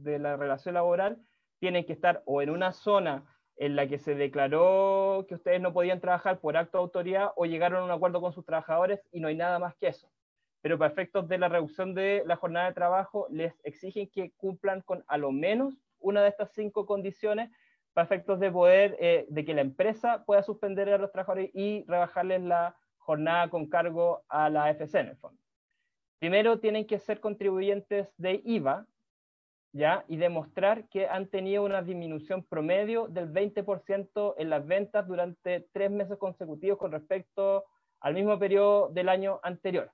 la 0.05 0.37
relación 0.37 0.75
laboral, 0.75 1.19
tienen 1.59 1.85
que 1.85 1.93
estar 1.93 2.23
o 2.27 2.43
en 2.43 2.51
una 2.51 2.73
zona 2.73 3.25
en 3.57 3.75
la 3.75 3.89
que 3.89 3.99
se 3.99 4.15
declaró 4.15 5.27
que 5.29 5.35
ustedes 5.35 5.61
no 5.61 5.73
podían 5.73 6.01
trabajar 6.01 6.39
por 6.39 6.57
acto 6.57 6.79
de 6.79 6.83
autoridad 6.83 7.33
o 7.35 7.47
llegaron 7.47 7.81
a 7.81 7.85
un 7.85 7.91
acuerdo 7.91 8.21
con 8.21 8.33
sus 8.33 8.45
trabajadores 8.45 9.01
y 9.11 9.21
no 9.21 9.29
hay 9.29 9.37
nada 9.37 9.59
más 9.59 9.75
que 9.77 9.89
eso. 9.89 10.11
Pero 10.61 10.79
para 10.79 10.93
efectos 10.93 11.29
de 11.29 11.39
la 11.39 11.49
reducción 11.49 11.95
de 11.95 12.23
la 12.27 12.37
jornada 12.37 12.69
de 12.69 12.75
trabajo, 12.75 13.27
les 13.31 13.55
exigen 13.65 14.09
que 14.09 14.33
cumplan 14.37 14.83
con 14.83 15.05
a 15.09 15.17
lo 15.17 15.33
menos 15.33 15.75
una 15.99 16.23
de 16.23 16.29
estas 16.29 16.53
cinco 16.53 16.87
condiciones 16.87 17.51
para 17.95 18.05
efectos 18.05 18.39
de 18.39 18.53
poder, 18.53 18.97
eh, 19.01 19.27
de 19.29 19.45
que 19.45 19.55
la 19.55 19.63
empresa 19.63 20.25
pueda 20.25 20.43
suspender 20.43 20.89
a 20.91 20.99
los 20.99 21.11
trabajadores 21.11 21.51
y 21.55 21.85
rebajarles 21.89 22.43
la 22.43 22.77
jornada 23.09 23.49
con 23.49 23.65
cargo 23.71 24.23
a 24.29 24.51
la 24.51 24.67
AFC 24.67 24.97
en 24.97 25.17
fondo. 25.17 25.41
Primero 26.19 26.61
tienen 26.61 26.87
que 26.87 26.99
ser 26.99 27.21
contribuyentes 27.21 28.13
de 28.19 28.43
IVA, 28.45 28.87
¿ya? 29.73 30.05
Y 30.09 30.19
demostrar 30.19 30.87
que 30.91 31.07
han 31.07 31.27
tenido 31.27 31.65
una 31.65 31.81
disminución 31.81 32.45
promedio 32.45 33.09
del 33.09 33.33
20% 33.33 34.35
en 34.37 34.51
las 34.51 34.67
ventas 34.67 35.09
durante 35.09 35.67
tres 35.73 35.91
meses 35.91 36.19
consecutivos 36.19 36.77
con 36.77 36.93
respecto 36.93 37.65
al 38.01 38.13
mismo 38.13 38.39
periodo 38.39 38.91
del 38.91 39.09
año 39.09 39.41
anterior. 39.43 39.91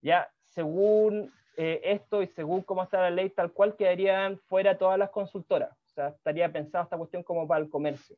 Ya, 0.00 0.30
según 0.44 1.32
eh, 1.56 1.80
esto 1.82 2.22
y 2.22 2.28
según 2.28 2.62
cómo 2.62 2.84
está 2.84 3.00
la 3.00 3.10
ley, 3.10 3.30
tal 3.30 3.50
cual 3.50 3.74
quedarían 3.74 4.38
fuera 4.46 4.78
todas 4.78 5.00
las 5.00 5.10
consultoras. 5.10 5.72
O 5.86 5.88
sea, 5.88 6.08
estaría 6.10 6.52
pensada 6.52 6.84
esta 6.84 6.96
cuestión 6.96 7.24
como 7.24 7.48
para 7.48 7.64
el 7.64 7.70
comercio. 7.70 8.16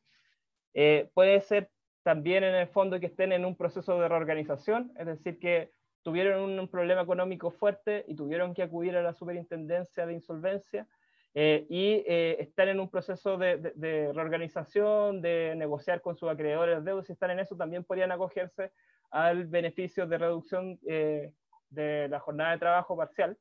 Eh, 0.75 1.09
puede 1.15 1.41
ser 1.41 1.71
también 2.03 2.43
en 2.43 2.55
el 2.55 2.67
fondo 2.67 2.99
que 2.99 3.07
estén 3.07 3.31
en 3.31 3.45
un 3.45 3.55
proceso 3.55 3.99
de 3.99 4.07
reorganización, 4.07 4.91
es 4.97 5.05
decir, 5.05 5.39
que 5.39 5.71
tuvieron 6.01 6.57
un, 6.57 6.67
problema 6.67 7.01
económico 7.01 7.51
fuerte 7.51 8.05
y 8.07 8.15
tuvieron 8.15 8.53
que 8.53 8.63
acudir 8.63 8.95
a 8.95 9.01
la 9.01 9.13
superintendencia 9.13 10.05
de 10.05 10.13
insolvencia 10.13 10.87
eh, 11.35 11.67
y 11.69 12.03
eh, 12.07 12.37
están 12.39 12.69
en 12.69 12.79
un 12.79 12.89
proceso 12.89 13.37
de, 13.37 14.11
reorganización, 14.13 15.21
de 15.21 15.53
negociar 15.55 16.01
con 16.01 16.17
sus 16.17 16.29
acreedores 16.29 16.83
deudas, 16.83 17.05
si 17.05 17.13
están 17.13 17.31
en 17.31 17.39
eso 17.39 17.55
también 17.55 17.83
podrían 17.83 18.11
acogerse 18.11 18.71
al 19.11 19.45
beneficio 19.45 20.07
de 20.07 20.17
reducción 20.17 20.79
eh, 20.87 21.31
de 21.69 22.07
la 22.07 22.19
jornada 22.19 22.51
de 22.51 22.59
trabajo 22.59 22.95
parcial. 22.97 23.37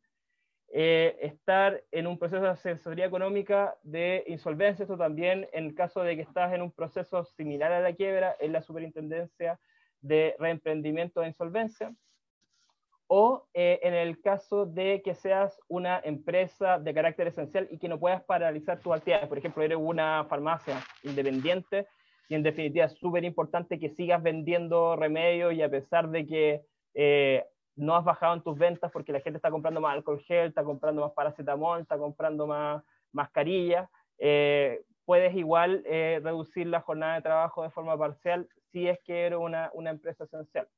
Eh, 0.70 1.16
estar 1.22 1.82
en 1.92 2.06
un 2.06 2.18
proceso 2.18 2.42
de 2.42 2.50
asesoría 2.50 3.06
económica 3.06 3.76
de 3.82 4.22
insolvencia, 4.26 4.82
esto 4.82 4.98
también 4.98 5.48
en 5.52 5.64
el 5.64 5.74
caso 5.74 6.02
de 6.02 6.14
que 6.14 6.22
estás 6.22 6.52
en 6.52 6.60
un 6.60 6.72
proceso 6.72 7.24
similar 7.24 7.72
a 7.72 7.80
la 7.80 7.94
quiebra, 7.94 8.36
en 8.38 8.52
la 8.52 8.60
superintendencia 8.60 9.58
de 10.02 10.36
reemprendimiento 10.38 11.20
de 11.20 11.28
insolvencia, 11.28 11.94
o 13.06 13.48
eh, 13.54 13.80
en 13.82 13.94
el 13.94 14.20
caso 14.20 14.66
de 14.66 15.00
que 15.02 15.14
seas 15.14 15.58
una 15.68 16.00
empresa 16.04 16.78
de 16.78 16.92
carácter 16.92 17.28
esencial 17.28 17.66
y 17.70 17.78
que 17.78 17.88
no 17.88 17.98
puedas 17.98 18.22
paralizar 18.24 18.78
tus 18.80 18.94
actividades, 18.94 19.28
por 19.28 19.38
ejemplo, 19.38 19.62
eres 19.62 19.78
una 19.80 20.26
farmacia 20.28 20.78
independiente 21.02 21.86
y 22.28 22.34
en 22.34 22.42
definitiva 22.42 22.84
es 22.84 22.92
súper 22.92 23.24
importante 23.24 23.78
que 23.78 23.88
sigas 23.88 24.22
vendiendo 24.22 24.96
remedios 24.96 25.54
y 25.54 25.62
a 25.62 25.70
pesar 25.70 26.10
de 26.10 26.26
que 26.26 26.62
eh, 26.92 27.46
no 27.78 27.94
has 27.94 28.04
bajado 28.04 28.34
en 28.34 28.42
tus 28.42 28.58
ventas 28.58 28.90
porque 28.90 29.12
la 29.12 29.20
gente 29.20 29.38
está 29.38 29.50
comprando 29.50 29.80
más 29.80 29.94
alcohol 29.94 30.20
gel, 30.20 30.48
está 30.48 30.64
comprando 30.64 31.02
más 31.02 31.12
paracetamol, 31.12 31.80
está 31.80 31.96
comprando 31.96 32.46
más 32.46 32.82
mascarillas, 33.12 33.88
eh, 34.18 34.82
puedes 35.04 35.34
igual 35.34 35.82
eh, 35.86 36.20
reducir 36.22 36.66
la 36.66 36.80
jornada 36.80 37.14
de 37.14 37.22
trabajo 37.22 37.62
de 37.62 37.70
forma 37.70 37.96
parcial 37.96 38.48
si 38.72 38.88
es 38.88 38.98
que 39.04 39.26
eres 39.26 39.38
una, 39.38 39.70
una 39.74 39.90
empresa 39.90 40.24
esencial. 40.24 40.68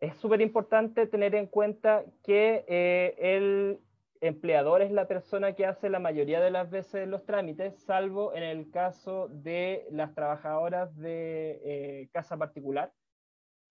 Es 0.00 0.16
súper 0.16 0.40
importante 0.40 1.06
tener 1.06 1.34
en 1.34 1.46
cuenta 1.46 2.04
que 2.22 2.64
eh, 2.68 3.14
el 3.18 3.80
empleador 4.20 4.82
es 4.82 4.92
la 4.92 5.08
persona 5.08 5.54
que 5.54 5.66
hace 5.66 5.88
la 5.88 5.98
mayoría 5.98 6.40
de 6.40 6.50
las 6.50 6.70
veces 6.70 7.08
los 7.08 7.24
trámites, 7.26 7.82
salvo 7.82 8.34
en 8.34 8.42
el 8.42 8.70
caso 8.70 9.28
de 9.28 9.86
las 9.90 10.14
trabajadoras 10.14 10.96
de 10.96 12.08
casa 12.12 12.36
particular, 12.36 12.92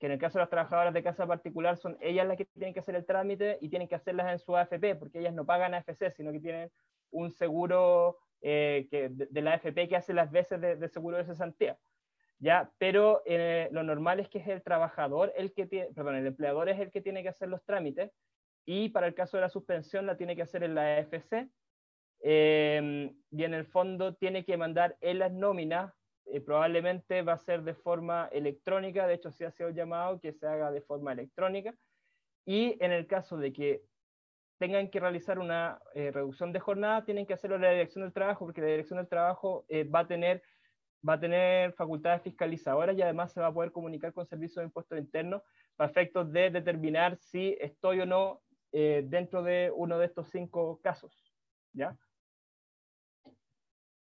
que 0.04 0.08
en 0.08 0.12
el 0.12 0.20
caso 0.20 0.38
de 0.38 0.42
las 0.42 0.50
trabajadoras 0.50 0.94
de 0.94 1.02
casa 1.02 1.26
particular 1.26 1.78
son 1.78 1.98
ellas 2.02 2.28
las 2.28 2.36
que 2.36 2.44
tienen 2.44 2.74
que 2.74 2.82
hacer 2.82 2.94
el 2.96 3.06
trámite 3.06 3.58
y 3.62 3.70
tienen 3.70 3.88
que 3.88 3.96
hacerlas 3.96 4.34
en 4.34 4.38
su 4.38 4.54
AFP, 4.54 4.96
porque 4.96 5.20
ellas 5.20 5.34
no 5.34 5.46
pagan 5.46 5.74
AFC, 5.74 6.12
sino 6.12 6.34
que 6.34 6.42
tienen 6.42 6.70
un 7.12 7.32
seguro 7.32 8.18
eh, 8.42 8.90
que, 8.92 9.08
de, 9.08 9.42
la 9.42 9.54
AFP 9.54 9.88
que 9.88 9.96
hace 9.96 10.14
las 10.14 10.30
veces 10.30 10.60
de, 10.60 10.90
seguro 10.90 11.16
de 11.16 11.24
cesantía. 11.24 11.78
¿ya? 12.38 12.70
Pero 12.80 13.22
eh, 13.26 13.70
lo 13.72 13.82
normal 13.84 14.20
es 14.20 14.28
que 14.28 14.40
es 14.40 14.48
el 14.50 14.62
trabajador, 14.62 15.32
el 15.38 15.54
que 15.54 15.68
tiene, 15.68 15.94
perdón, 15.94 16.18
el 16.18 16.28
empleador 16.28 16.68
es 16.68 16.82
el 16.82 16.92
que 16.92 17.00
tiene 17.00 17.24
que 17.24 17.30
hacer 17.30 17.48
los 17.48 17.64
trámites 17.64 18.12
y 18.66 18.90
para 18.90 19.08
el 19.08 19.14
caso 19.14 19.38
de 19.38 19.42
la 19.42 19.50
suspensión 19.50 20.06
la 20.06 20.18
tiene 20.18 20.36
que 20.36 20.42
hacer 20.42 20.66
en 20.66 20.76
la 20.76 20.98
AFC 20.98 21.48
eh, 22.24 23.10
y 23.32 23.44
en 23.46 23.54
el 23.54 23.64
fondo 23.64 24.16
tiene 24.16 24.44
que 24.44 24.58
mandar 24.58 24.98
en 25.00 25.20
las 25.20 25.32
nóminas 25.32 25.94
eh, 26.34 26.42
probablemente 26.42 27.22
va 27.22 27.34
a 27.34 27.38
ser 27.38 27.62
de 27.62 27.76
forma 27.76 28.28
electrónica, 28.32 29.06
de 29.06 29.14
hecho 29.14 29.32
se 29.32 29.46
ha 29.46 29.52
sido 29.52 29.70
llamado 29.70 30.20
que 30.20 30.34
se 30.34 30.48
haga 30.48 30.72
de 30.72 30.82
forma 30.82 31.12
electrónica, 31.14 31.76
y 32.44 32.76
en 32.84 32.92
el 32.92 33.06
caso 33.06 33.38
de 33.38 33.54
que 33.54 33.84
tengan 34.58 34.90
que 34.90 35.00
realizar 35.00 35.38
una 35.38 35.80
eh, 35.94 36.10
reducción 36.12 36.52
de 36.52 36.60
jornada, 36.60 37.06
tienen 37.06 37.28
que 37.28 37.36
hacerlo 37.36 37.58
en 37.58 37.62
la 37.62 37.70
Dirección 37.70 38.04
del 38.04 38.14
Trabajo, 38.14 38.46
porque 38.46 38.62
la 38.62 38.68
Dirección 38.68 38.98
del 38.98 39.08
Trabajo 39.08 39.64
eh, 39.70 39.84
va, 39.84 40.00
a 40.00 40.08
tener, 40.08 40.42
va 41.08 41.14
a 41.14 41.20
tener 41.20 41.74
facultades 41.74 42.24
fiscalizadoras 42.24 42.98
y 42.98 43.04
además 43.04 43.32
se 43.32 43.40
va 43.40 43.48
a 43.48 43.54
poder 43.54 43.72
comunicar 43.72 44.12
con 44.12 44.26
servicios 44.26 44.58
de 44.58 44.64
impuestos 44.64 44.98
internos 44.98 45.44
para 45.76 45.92
efectos 45.92 46.32
de 46.32 46.50
determinar 46.50 47.16
si 47.18 47.56
estoy 47.62 48.00
o 48.00 48.06
no 48.06 48.42
dentro 48.72 49.44
de 49.44 49.72
uno 49.76 50.00
de 50.00 50.08
estos 50.08 50.30
cinco 50.32 50.80
casos. 50.82 51.32
¿ya? 51.74 51.96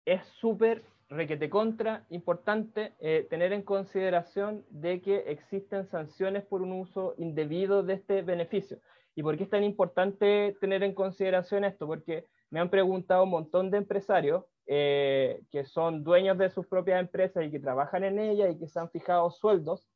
es 0.05 0.27
súper 0.41 0.83
requete 1.13 1.51
contra 1.51 2.05
importante 2.11 2.95
eh, 3.01 3.27
tener 3.29 3.53
en 3.53 3.63
consideración 3.63 4.65
de 4.71 5.01
que 5.01 5.19
existen 5.29 5.87
sanciones 5.87 6.45
por 6.45 6.63
un 6.63 6.73
uso 6.73 7.15
indebido 7.19 7.83
de 7.83 7.95
este 7.95 8.23
beneficio. 8.23 8.79
¿Y 9.15 9.23
por 9.23 9.37
qué 9.37 9.45
es 9.45 9.51
tan 9.51 9.63
importante 9.63 10.57
tener 10.61 10.83
en 10.83 10.95
consideración 10.95 11.65
esto? 11.65 11.87
Porque 11.87 12.27
me 12.51 12.61
han 12.61 12.71
preguntado 12.71 13.25
un 13.25 13.31
montón 13.31 13.71
de 13.71 13.79
empresarios 13.79 14.45
eh, 14.67 15.43
que 15.51 15.65
son 15.65 16.03
dueños 16.03 16.39
de 16.39 16.49
sus 16.49 16.67
propias 16.67 17.01
empresas 17.01 17.45
y 17.45 17.51
que 17.51 17.61
trabajan 17.61 18.05
en 18.05 18.19
ellas 18.19 18.51
y 18.51 18.59
que 18.59 18.69
se 18.69 18.79
han 18.79 18.91
fijado 18.91 19.31
sueldos, 19.31 19.89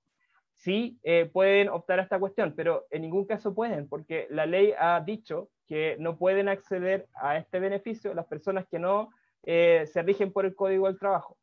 sí 0.53 0.99
eh, 1.03 1.31
pueden 1.33 1.69
optar 1.69 2.01
a 2.01 2.03
esta 2.03 2.19
cuestión, 2.19 2.55
pero 2.57 2.87
en 2.91 3.03
ningún 3.03 3.27
caso 3.27 3.55
pueden, 3.55 3.89
porque 3.89 4.27
la 4.31 4.47
ley 4.47 4.73
ha 4.79 5.01
dicho 5.01 5.51
que 5.67 5.97
no 5.99 6.19
pueden 6.19 6.49
acceder 6.49 7.09
a 7.15 7.37
este 7.37 7.61
beneficio 7.61 8.15
las 8.15 8.27
personas 8.27 8.67
que 8.67 8.79
no 8.79 9.11
eh, 9.47 9.87
se 9.87 10.03
rigen 10.03 10.33
por 10.33 10.45
el 10.45 10.55
Código 10.55 10.87
del 10.87 10.99
Trabajo. 10.99 11.39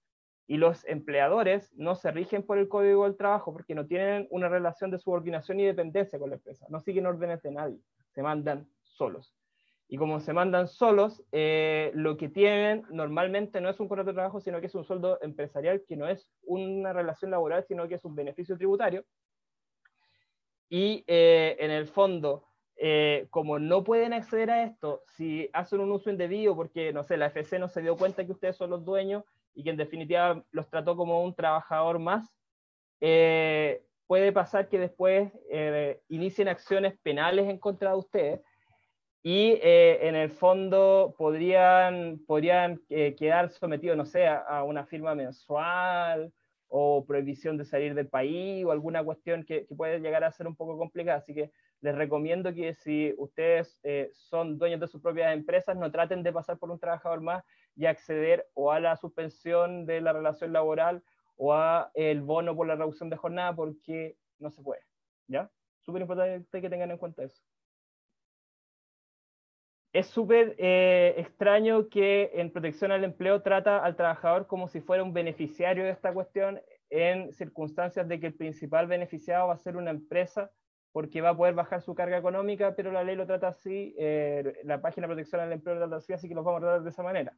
Y 0.45 0.57
los 0.57 0.85
empleadores 0.85 1.71
no 1.73 1.95
se 1.95 2.11
rigen 2.11 2.43
por 2.43 2.57
el 2.57 2.67
Código 2.67 3.05
del 3.05 3.15
Trabajo 3.15 3.53
porque 3.53 3.73
no 3.73 3.87
tienen 3.87 4.27
una 4.29 4.49
relación 4.49 4.91
de 4.91 4.99
subordinación 4.99 5.59
y 5.59 5.65
dependencia 5.65 6.19
con 6.19 6.29
la 6.29 6.35
empresa. 6.35 6.65
No 6.69 6.81
siguen 6.81 7.05
órdenes 7.05 7.41
de 7.41 7.51
nadie, 7.51 7.79
se 8.13 8.21
mandan 8.21 8.67
solos. 8.83 9.33
Y 9.87 9.97
como 9.97 10.19
se 10.19 10.33
mandan 10.33 10.67
solos, 10.67 11.23
eh, 11.31 11.91
lo 11.93 12.17
que 12.17 12.27
tienen 12.27 12.85
normalmente 12.89 13.61
no 13.61 13.69
es 13.69 13.79
un 13.79 13.87
contrato 13.87 14.09
de 14.11 14.15
trabajo, 14.15 14.41
sino 14.41 14.59
que 14.59 14.67
es 14.67 14.75
un 14.75 14.83
sueldo 14.83 15.19
empresarial, 15.21 15.83
que 15.87 15.95
no 15.95 16.07
es 16.07 16.27
una 16.43 16.91
relación 16.93 17.31
laboral, 17.31 17.63
sino 17.63 17.87
que 17.87 17.95
es 17.95 18.03
un 18.03 18.15
beneficio 18.15 18.57
tributario. 18.57 19.05
Y 20.69 21.03
eh, 21.07 21.55
en 21.59 21.71
el 21.71 21.87
fondo, 21.87 22.47
eh, 22.85 23.27
como 23.29 23.59
no 23.59 23.85
pueden 23.85 24.11
acceder 24.11 24.51
a 24.51 24.63
esto, 24.63 25.03
si 25.15 25.49
hacen 25.53 25.79
un 25.79 25.89
uso 25.93 26.09
indebido 26.09 26.53
porque, 26.53 26.91
no 26.91 27.05
sé, 27.05 27.15
la 27.15 27.27
FC 27.27 27.57
no 27.57 27.69
se 27.69 27.81
dio 27.81 27.95
cuenta 27.95 28.25
que 28.25 28.33
ustedes 28.33 28.57
son 28.57 28.71
los 28.71 28.83
dueños 28.83 29.23
y 29.55 29.63
que 29.63 29.69
en 29.69 29.77
definitiva 29.77 30.43
los 30.51 30.67
trató 30.67 30.97
como 30.97 31.23
un 31.23 31.33
trabajador 31.33 31.97
más, 31.97 32.29
eh, 32.99 33.85
puede 34.05 34.33
pasar 34.33 34.67
que 34.67 34.79
después 34.79 35.31
eh, 35.49 36.01
inicien 36.09 36.49
acciones 36.49 36.99
penales 37.01 37.47
en 37.47 37.57
contra 37.57 37.91
de 37.91 37.95
ustedes 37.95 38.41
y 39.23 39.57
en 39.61 40.15
el 40.15 40.29
fondo 40.29 41.15
podrían, 41.17 42.19
podrían 42.27 42.81
quedar 42.89 43.49
sometidos, 43.49 43.95
no 43.95 44.03
sé, 44.03 44.27
a, 44.27 44.61
una 44.65 44.85
firma 44.85 45.15
mensual 45.15 46.33
o 46.67 47.05
prohibición 47.05 47.57
de 47.57 47.63
salir 47.63 47.95
del 47.95 48.09
país 48.09 48.65
o 48.65 48.73
alguna 48.73 49.01
cuestión 49.05 49.45
que, 49.45 49.65
que 49.65 49.73
puede 49.73 49.99
llegar 50.01 50.25
a 50.25 50.31
ser 50.33 50.47
un 50.47 50.57
poco 50.57 50.77
complicada. 50.77 51.19
Así 51.19 51.33
que 51.33 51.49
les 51.83 51.95
recomiendo 51.95 52.53
que 52.53 52.73
si 52.75 53.13
ustedes 53.17 53.77
eh, 53.83 54.09
son 54.13 54.57
dueños 54.57 54.79
de 54.79 54.87
sus 54.87 55.01
propias 55.01 55.33
empresas, 55.33 55.75
no 55.75 55.91
traten 55.91 56.23
de 56.23 56.31
pasar 56.31 56.57
por 56.57 56.71
un 56.71 56.79
trabajador 56.79 57.19
más 57.19 57.43
y 57.75 57.87
acceder 57.87 58.47
o 58.53 58.71
a 58.71 58.79
la 58.79 58.95
suspensión 58.95 59.85
de 59.85 59.99
la 59.99 60.13
relación 60.13 60.53
laboral 60.53 61.03
o 61.35 61.53
a 61.53 61.91
el 61.93 62.21
bono 62.21 62.55
por 62.55 62.67
la 62.67 62.75
reducción 62.75 63.09
de 63.09 63.17
jornada 63.17 63.53
porque 63.53 64.15
no 64.39 64.49
se 64.49 64.61
puede. 64.61 64.81
¿Ya? 65.27 65.51
Súper 65.81 66.03
importante 66.03 66.61
que 66.61 66.69
tengan 66.69 66.89
en 66.89 66.97
cuenta 66.97 67.23
eso. 67.23 67.43
Es 69.91 70.07
súper 70.07 70.55
eh, 70.59 71.15
extraño 71.17 71.89
que 71.89 72.31
en 72.35 72.49
protección 72.49 72.93
al 72.93 73.03
empleo 73.03 73.41
trata 73.41 73.83
al 73.83 73.97
trabajador 73.97 74.47
como 74.47 74.69
si 74.69 74.79
fuera 74.79 75.03
un 75.03 75.11
beneficiario 75.11 75.83
de 75.83 75.91
esta 75.91 76.13
cuestión 76.13 76.61
en 76.89 77.33
circunstancias 77.33 78.07
de 78.07 78.21
que 78.21 78.27
el 78.27 78.35
principal 78.35 78.87
beneficiado 78.87 79.49
va 79.49 79.55
a 79.55 79.57
ser 79.57 79.75
una 79.75 79.91
empresa 79.91 80.49
porque 80.93 81.21
va 81.21 81.29
a 81.29 81.37
poder 81.37 81.55
bajar 81.55 81.81
su 81.81 81.95
carga 81.95 82.17
económica, 82.17 82.75
pero 82.75 82.91
la 82.91 83.03
ley 83.03 83.15
lo 83.15 83.25
trata 83.25 83.49
así, 83.49 83.95
eh, 83.97 84.61
la 84.63 84.79
página 84.79 85.07
de 85.07 85.13
protección 85.13 85.41
al 85.41 85.51
empleo 85.51 85.75
lo 85.75 85.81
trata 85.81 85.97
así, 85.97 86.13
así 86.13 86.29
que 86.29 86.35
los 86.35 86.45
vamos 86.45 86.59
a 86.59 86.65
tratar 86.65 86.83
de 86.83 86.89
esa 86.91 87.03
manera. 87.03 87.35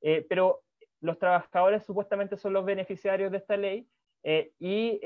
Eh, 0.00 0.24
pero 0.28 0.62
los 1.00 1.18
trabajadores 1.18 1.84
supuestamente 1.84 2.36
son 2.36 2.52
los 2.52 2.64
beneficiarios 2.64 3.32
de 3.32 3.38
esta 3.38 3.56
ley 3.56 3.88
eh, 4.22 4.52
y 4.60 5.00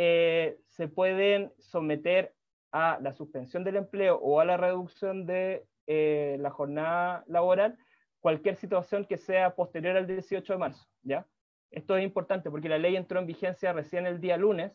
se 0.69 0.89
pueden 0.89 1.53
someter 1.59 2.35
a 2.71 2.99
la 3.01 3.13
suspensión 3.15 3.65
del 3.65 3.77
empleo 3.77 4.17
o 4.17 4.41
a 4.41 4.45
la 4.45 4.57
reducción 4.57 5.27
de 5.27 5.67
la 5.87 6.51
jornada 6.51 7.25
laboral 7.27 7.77
cualquier 8.21 8.57
situación 8.57 9.07
que 9.07 9.17
sea 9.17 9.57
posterior 9.57 9.97
al 9.97 10.07
18 10.07 10.53
de 10.53 10.59
marzo, 10.59 10.87
¿ya? 11.03 11.27
Esto 11.71 11.97
es 11.97 12.05
importante 12.05 12.51
porque 12.51 12.69
la 12.69 12.79
ley 12.79 12.95
entró 12.95 13.19
en 13.19 13.27
vigencia 13.27 13.73
recién 13.73 14.07
el 14.07 14.21
día 14.21 14.37
lunes, 14.37 14.73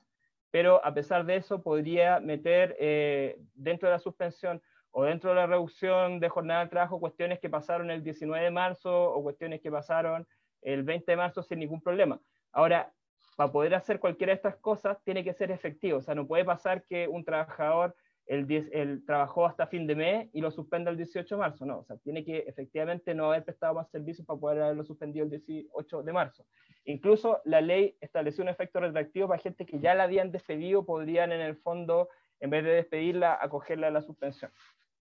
pero 0.55 0.79
a 0.85 0.93
pesar 0.93 1.25
de 1.25 1.35
eso 1.35 1.61
podría 1.61 2.21
meter 2.21 2.77
eh, 2.79 3.37
dentro 3.55 3.89
de 3.89 3.95
la 3.95 3.99
suspensión 3.99 4.61
o 4.91 5.03
dentro 5.03 5.31
de 5.31 5.35
la 5.35 5.47
reducción 5.47 6.21
de 6.21 6.29
jornada 6.29 6.63
de 6.63 6.69
trabajo 6.69 6.97
cuestiones 6.97 7.41
que 7.41 7.49
pasaron 7.49 7.91
el 7.91 8.01
19 8.01 8.41
de 8.41 8.51
marzo 8.51 9.11
o 9.11 9.21
cuestiones 9.21 9.59
que 9.59 9.69
pasaron 9.69 10.25
el 10.61 10.83
20 10.83 11.11
de 11.11 11.17
marzo 11.17 11.43
sin 11.43 11.59
ningún 11.59 11.81
problema. 11.81 12.21
Ahora, 12.53 12.89
para 13.35 13.51
poder 13.51 13.75
hacer 13.75 13.99
cualquiera 13.99 14.31
de 14.31 14.37
estas 14.37 14.55
cosas 14.55 14.97
tiene 15.03 15.25
que 15.25 15.33
ser 15.33 15.51
efectivo, 15.51 15.97
o 15.97 16.01
sea, 16.01 16.15
no 16.15 16.25
puede 16.25 16.45
pasar 16.45 16.85
que 16.85 17.05
un 17.09 17.25
trabajador 17.25 17.93
el, 18.27 19.03
trabajó 19.05 19.45
hasta 19.45 19.67
fin 19.67 19.85
de 19.85 19.95
mes 19.95 20.29
y 20.33 20.41
lo 20.41 20.49
suspenda 20.51 20.89
el 20.89 20.97
18 20.97 21.35
de 21.35 21.39
marzo, 21.39 21.65
no, 21.65 21.79
o 21.79 21.83
sea, 21.83 21.97
tiene 21.97 22.23
que 22.25 22.39
efectivamente 22.47 23.13
no 23.13 23.25
haber 23.25 23.43
prestado 23.43 23.75
más 23.75 23.89
servicios 23.89 24.25
para 24.25 24.39
poder 24.39 24.61
haberlo 24.63 24.83
suspendido 24.83 25.25
el 25.25 25.31
18 25.31 26.03
de 26.03 26.13
marzo. 26.13 26.45
Incluso 26.85 27.41
la 27.45 27.61
ley 27.61 27.97
estableció 28.01 28.43
un 28.43 28.49
efecto 28.49 28.79
retractivo 28.79 29.27
para 29.27 29.41
gente 29.41 29.65
que 29.65 29.79
ya 29.79 29.93
la 29.93 30.03
habían 30.03 30.31
despedido, 30.31 30.85
podrían 30.85 31.31
en 31.31 31.41
el 31.41 31.55
fondo, 31.57 32.09
en 32.39 32.49
vez 32.49 32.63
de 32.63 32.71
despedirla, 32.71 33.37
acogerla 33.39 33.87
a 33.87 33.91
la 33.91 34.01
suspensión. 34.01 34.51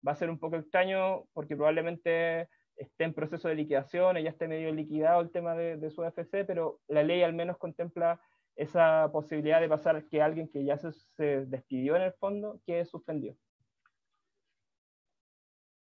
Va 0.05 0.11
a 0.11 0.15
ser 0.15 0.29
un 0.29 0.39
poco 0.39 0.57
extraño 0.57 1.25
porque 1.33 1.55
probablemente 1.55 2.49
esté 2.75 3.05
en 3.05 3.13
proceso 3.13 3.47
de 3.47 3.55
liquidación, 3.55 4.17
ya 4.17 4.29
esté 4.29 4.47
medio 4.47 4.71
liquidado 4.71 5.21
el 5.21 5.31
tema 5.31 5.55
de, 5.55 5.77
de 5.77 5.89
su 5.89 6.03
AFC, 6.03 6.45
pero 6.45 6.79
la 6.87 7.03
ley 7.03 7.23
al 7.23 7.33
menos 7.33 7.57
contempla 7.57 8.21
esa 8.57 9.09
posibilidad 9.11 9.61
de 9.61 9.69
pasar 9.69 10.03
que 10.05 10.21
alguien 10.21 10.49
que 10.49 10.65
ya 10.65 10.77
se, 10.77 11.45
despidió 11.45 11.95
en 11.95 12.01
el 12.01 12.13
fondo 12.13 12.59
quede 12.65 12.85
suspendido. 12.85 13.35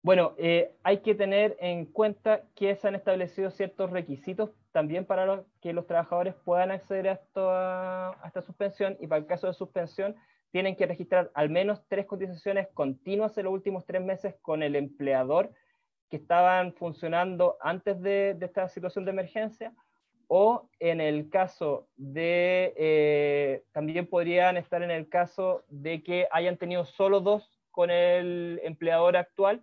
Bueno, 0.03 0.35
eh, 0.39 0.75
hay 0.83 0.99
que 0.99 1.15
tener 1.15 1.59
en 1.61 1.85
cuenta 1.85 2.45
que 2.55 2.75
se 2.75 2.89
han 2.89 2.95
establecido 2.95 3.51
ciertos 3.51 3.91
requisitos 3.91 4.51
también 4.73 5.05
para 5.05 5.45
que 5.61 5.75
los 5.75 5.87
trabajadores 5.87 6.35
puedan 6.37 6.71
acceder 6.71 7.09
a, 7.09 8.17
esta 8.25 8.41
suspensión 8.41 8.97
y 8.99 9.07
para 9.07 9.21
el 9.21 9.27
caso 9.27 9.47
de 9.47 9.53
suspensión 9.53 10.17
tienen 10.53 10.75
que 10.75 10.87
registrar 10.87 11.31
al 11.35 11.51
menos 11.51 11.85
tres 11.87 12.07
cotizaciones 12.07 12.69
continuas 12.73 13.37
en 13.37 13.45
los 13.45 13.53
últimos 13.53 13.85
tres 13.85 14.01
meses 14.01 14.37
con 14.41 14.63
el 14.63 14.75
empleador 14.75 15.53
que 16.09 16.17
estaban 16.17 16.73
funcionando 16.73 17.59
antes 17.61 18.01
de 18.01 18.37
esta 18.41 18.69
situación 18.69 19.05
de 19.05 19.11
emergencia 19.11 19.75
o 20.33 20.71
en 20.79 21.01
el 21.01 21.29
caso 21.29 21.89
de, 21.97 22.73
eh, 22.77 23.65
también 23.73 24.07
podrían 24.07 24.57
estar 24.57 24.81
en 24.81 24.93
el 24.93 25.09
caso 25.09 25.65
de 25.67 26.05
que 26.05 26.29
hayan 26.31 26.57
tenido 26.57 26.85
solo 26.85 27.21
dos 27.21 27.61
con 27.73 27.91
el 27.91 28.61
empleador 28.63 29.17
actual, 29.17 29.61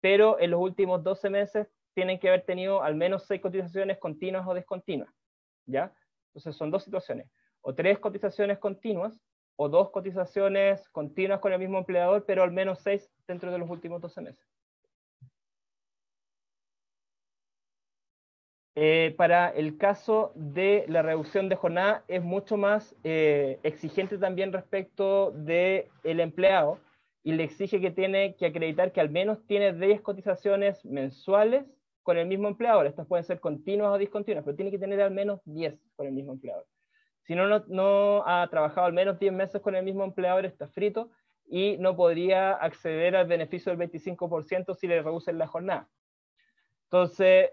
pero 0.00 0.38
en 0.38 0.52
los 0.52 0.60
últimos 0.60 1.02
12 1.02 1.30
meses 1.30 1.66
tienen 1.94 2.20
que 2.20 2.28
haber 2.28 2.42
tenido 2.42 2.84
al 2.84 2.94
menos 2.94 3.24
seis 3.26 3.40
cotizaciones 3.40 3.98
continuas 3.98 4.46
o 4.46 4.54
discontinuas, 4.54 5.12
¿ya? 5.66 5.92
Entonces 6.28 6.54
son 6.54 6.70
dos 6.70 6.84
situaciones, 6.84 7.26
o 7.60 7.74
tres 7.74 7.98
cotizaciones 7.98 8.58
continuas, 8.58 9.20
o 9.56 9.68
dos 9.68 9.90
cotizaciones 9.90 10.88
continuas 10.90 11.40
con 11.40 11.52
el 11.52 11.58
mismo 11.58 11.78
empleador, 11.78 12.24
pero 12.24 12.44
al 12.44 12.52
menos 12.52 12.78
seis 12.78 13.10
dentro 13.26 13.50
de 13.50 13.58
los 13.58 13.68
últimos 13.68 14.00
12 14.00 14.20
meses. 14.20 14.53
Eh, 18.76 19.14
para 19.16 19.50
el 19.50 19.78
caso 19.78 20.32
de 20.34 20.84
la 20.88 21.02
reducción 21.02 21.48
de 21.48 21.54
jornada 21.54 22.04
es 22.08 22.24
mucho 22.24 22.56
más 22.56 22.96
eh, 23.04 23.60
exigente 23.62 24.18
también 24.18 24.52
respecto 24.52 25.30
del 25.30 25.86
el 26.02 26.18
empleado 26.18 26.80
y 27.22 27.32
le 27.32 27.44
exige 27.44 27.80
que 27.80 27.92
tiene 27.92 28.34
que 28.34 28.46
acreditar 28.46 28.90
que 28.90 29.00
al 29.00 29.10
menos 29.10 29.46
tiene 29.46 29.72
10 29.72 30.00
cotizaciones 30.00 30.84
mensuales 30.84 31.64
con 32.02 32.18
el 32.18 32.26
mismo 32.26 32.48
empleador. 32.48 32.86
Estas 32.86 33.06
pueden 33.06 33.24
ser 33.24 33.38
continuas 33.38 33.92
o 33.92 33.98
discontinuas, 33.98 34.44
pero 34.44 34.56
tiene 34.56 34.72
que 34.72 34.78
tener 34.78 35.00
al 35.00 35.12
menos 35.12 35.40
10 35.44 35.78
con 35.94 36.08
el 36.08 36.12
mismo 36.12 36.32
empleador. 36.32 36.66
Si 37.22 37.34
no, 37.34 37.46
no, 37.46 37.64
no 37.68 38.24
ha 38.26 38.46
trabajado 38.50 38.88
al 38.88 38.92
menos 38.92 39.18
10 39.20 39.32
meses 39.32 39.62
con 39.62 39.76
el 39.76 39.84
mismo 39.84 40.04
empleador, 40.04 40.44
está 40.44 40.66
frito 40.66 41.10
y 41.46 41.76
no 41.78 41.96
podría 41.96 42.52
acceder 42.52 43.14
al 43.14 43.26
beneficio 43.26 43.74
del 43.74 43.88
25% 43.88 44.74
si 44.74 44.88
le 44.88 45.00
reducen 45.00 45.38
la 45.38 45.46
jornada. 45.46 45.88
Entonces, 46.84 47.50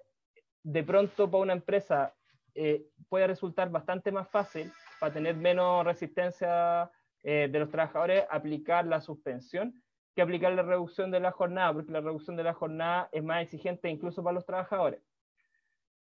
de 0.64 0.83
pronto 0.83 1.30
para 1.30 1.43
una 1.43 1.53
empresa 1.53 2.14
eh, 2.53 2.85
puede 3.09 3.27
resultar 3.27 3.69
bastante 3.69 4.11
más 4.11 4.30
fácil, 4.30 4.72
para 4.99 5.14
tener 5.14 5.35
menos 5.35 5.85
resistencia 5.85 6.91
eh, 7.23 7.48
de 7.51 7.59
los 7.59 7.69
trabajadores, 7.69 8.25
aplicar 8.30 8.85
la 8.85 9.01
suspensión 9.01 9.81
que 10.14 10.22
aplicar 10.22 10.51
la 10.51 10.64
reducción 10.64 11.09
de 11.09 11.22
la 11.22 11.31
jornada, 11.31 11.72
porque 11.72 11.93
la 11.93 12.01
reducción 12.01 12.35
de 12.35 12.43
la 12.43 12.53
jornada 12.53 13.07
es 13.14 13.23
más 13.23 13.43
exigente 13.43 13.90
incluso 13.90 14.22
para 14.22 14.33
los 14.33 14.45
trabajadores. 14.45 15.01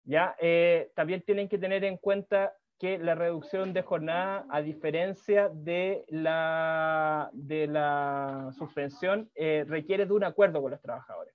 ¿Ya? 0.04 0.36
Eh, 0.42 0.92
también 0.94 1.22
tienen 1.22 1.48
que 1.48 1.58
tener 1.58 1.86
en 1.86 1.96
cuenta 1.96 2.54
que 2.78 2.98
la 2.98 3.16
reducción 3.16 3.72
de 3.72 3.82
jornada, 3.82 4.46
a 4.50 4.62
diferencia 4.62 5.48
de 5.48 6.04
la, 6.10 7.30
de 7.32 7.68
la 7.68 8.50
suspensión, 8.58 9.32
requiere 9.36 10.06
de 10.06 10.12
un 10.12 10.26
acuerdo 10.26 10.62
con 10.62 10.72
los 10.72 10.82
trabajadores. 10.82 11.34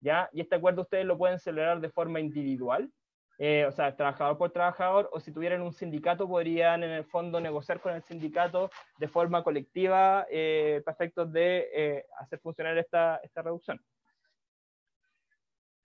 ¿Ya? 0.00 0.28
Y 0.32 0.40
este 0.40 0.56
acuerdo 0.56 0.82
ustedes 0.82 1.06
lo 1.06 1.18
pueden 1.18 1.38
celebrar 1.38 1.80
de 1.80 1.90
forma 1.90 2.20
individual 2.20 2.90
eh, 3.38 3.66
o 3.66 3.72
sea, 3.72 3.94
trabajador 3.94 4.38
por 4.38 4.50
trabajador, 4.50 5.10
o 5.12 5.20
si 5.20 5.30
tuvieran 5.30 5.60
un 5.60 5.72
sindicato, 5.72 6.26
podrían 6.26 6.82
en 6.82 6.90
el 6.90 7.04
fondo 7.04 7.38
negociar 7.38 7.80
con 7.80 7.92
el 7.94 8.02
sindicato 8.02 8.70
de 8.98 9.08
forma 9.08 9.42
colectiva 9.42 10.26
eh, 10.30 10.80
para 10.84 10.94
efectos 10.94 11.30
de 11.32 11.68
eh, 11.74 12.06
hacer 12.18 12.38
funcionar 12.38 12.78
esta, 12.78 13.20
esta 13.22 13.42
reducción. 13.42 13.78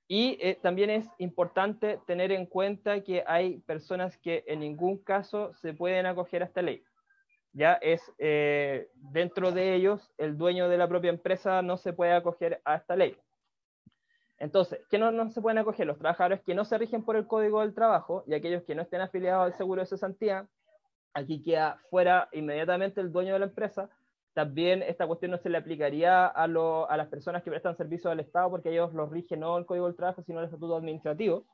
Y 0.08 0.38
eh, 0.42 0.60
también 0.62 0.90
es 0.90 1.10
importante 1.20 2.00
tener 2.06 2.32
en 2.32 2.46
cuenta 2.46 3.02
que 3.02 3.24
hay 3.26 3.60
personas 3.60 4.18
que 4.18 4.44
en 4.48 4.60
ningún 4.60 4.98
caso 4.98 5.54
se 5.54 5.74
pueden 5.74 6.06
acoger 6.06 6.44
a 6.44 6.46
esta 6.46 6.62
ley. 6.62 6.84
Ya 7.54 7.74
es 7.76 8.02
eh, 8.18 8.90
dentro 8.94 9.52
de 9.52 9.74
ellos, 9.74 10.14
el 10.18 10.38
dueño 10.38 10.70
de 10.70 10.78
la 10.78 10.88
propia 10.88 11.10
empresa 11.10 11.62
no 11.62 11.78
se 11.78 11.94
puede 11.94 12.14
acoger 12.14 12.62
a 12.64 12.76
esta 12.76 12.96
ley. 12.96 13.18
Entonces, 14.42 14.80
¿qué 14.90 14.98
no, 14.98 15.12
no 15.12 15.30
se 15.30 15.40
pueden 15.40 15.60
acoger? 15.60 15.86
Los 15.86 16.00
trabajadores 16.00 16.42
que 16.42 16.56
no 16.56 16.66
se 16.66 16.76
rigen 16.80 17.04
por 17.06 17.16
el 17.16 17.28
Código 17.28 17.62
del 17.62 17.76
Trabajo 17.76 18.24
y 18.26 18.34
aquellos 18.34 18.64
que 18.64 18.74
no 18.74 18.82
estén 18.82 19.00
afiliados 19.00 19.46
al 19.46 19.54
seguro 19.54 19.82
de 19.82 19.86
cesantía. 19.86 20.48
Aquí 21.14 21.44
queda 21.44 21.80
fuera 21.92 22.28
inmediatamente 22.32 23.02
el 23.02 23.12
dueño 23.12 23.34
de 23.34 23.40
la 23.40 23.46
empresa. 23.46 23.92
También 24.34 24.82
esta 24.82 25.06
cuestión 25.06 25.30
no 25.30 25.38
se 25.38 25.50
le 25.50 25.60
aplicaría 25.60 26.26
a, 26.26 26.48
lo, 26.48 26.90
a 26.90 26.98
las 26.98 27.08
personas 27.08 27.44
que 27.44 27.52
prestan 27.52 27.78
servicio 27.78 28.10
al 28.10 28.20
Estado 28.20 28.50
porque 28.50 28.72
ellos 28.72 28.92
los 28.96 29.12
rigen 29.12 29.42
no 29.42 29.60
el 29.60 29.68
Código 29.68 29.86
del 29.86 29.96
Trabajo, 29.96 30.24
sino 30.24 30.40
el 30.40 30.46
Estatuto 30.46 30.76
Administrativo. 30.76 31.46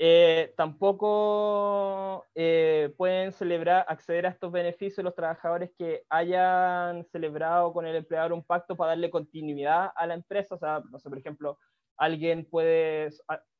Eh, 0.00 0.52
tampoco 0.56 2.26
eh, 2.34 2.92
pueden 2.96 3.30
celebrar, 3.30 3.86
acceder 3.86 4.26
a 4.26 4.30
estos 4.30 4.50
beneficios 4.50 5.04
los 5.04 5.14
trabajadores 5.14 5.70
que 5.78 6.02
hayan 6.08 7.04
celebrado 7.12 7.72
con 7.72 7.86
el 7.86 7.94
empleador 7.94 8.32
un 8.32 8.42
pacto 8.42 8.76
para 8.76 8.88
darle 8.88 9.10
continuidad 9.10 9.92
a 9.94 10.08
la 10.08 10.14
empresa. 10.14 10.56
O 10.56 10.58
sea, 10.58 10.82
por 10.82 11.18
ejemplo, 11.18 11.56
alguien 11.96 12.44
puede, 12.44 13.10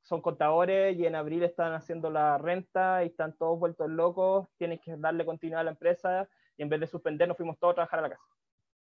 son 0.02 0.20
contadores 0.20 0.96
y 0.96 1.06
en 1.06 1.14
abril 1.14 1.42
están 1.42 1.72
haciendo 1.72 2.10
la 2.10 2.38
renta 2.38 3.04
y 3.04 3.08
están 3.08 3.36
todos 3.36 3.58
vueltos 3.58 3.88
locos, 3.88 4.48
tienen 4.58 4.78
que 4.78 4.96
darle 4.96 5.24
continuidad 5.24 5.60
a 5.60 5.64
la 5.64 5.70
empresa 5.70 6.28
y 6.56 6.62
en 6.62 6.68
vez 6.68 6.80
de 6.80 6.86
suspender 6.86 7.26
nos 7.28 7.36
fuimos 7.36 7.58
todos 7.58 7.72
a 7.72 7.74
trabajar 7.74 7.98
a 8.00 8.02
la 8.02 8.10
casa. 8.10 8.24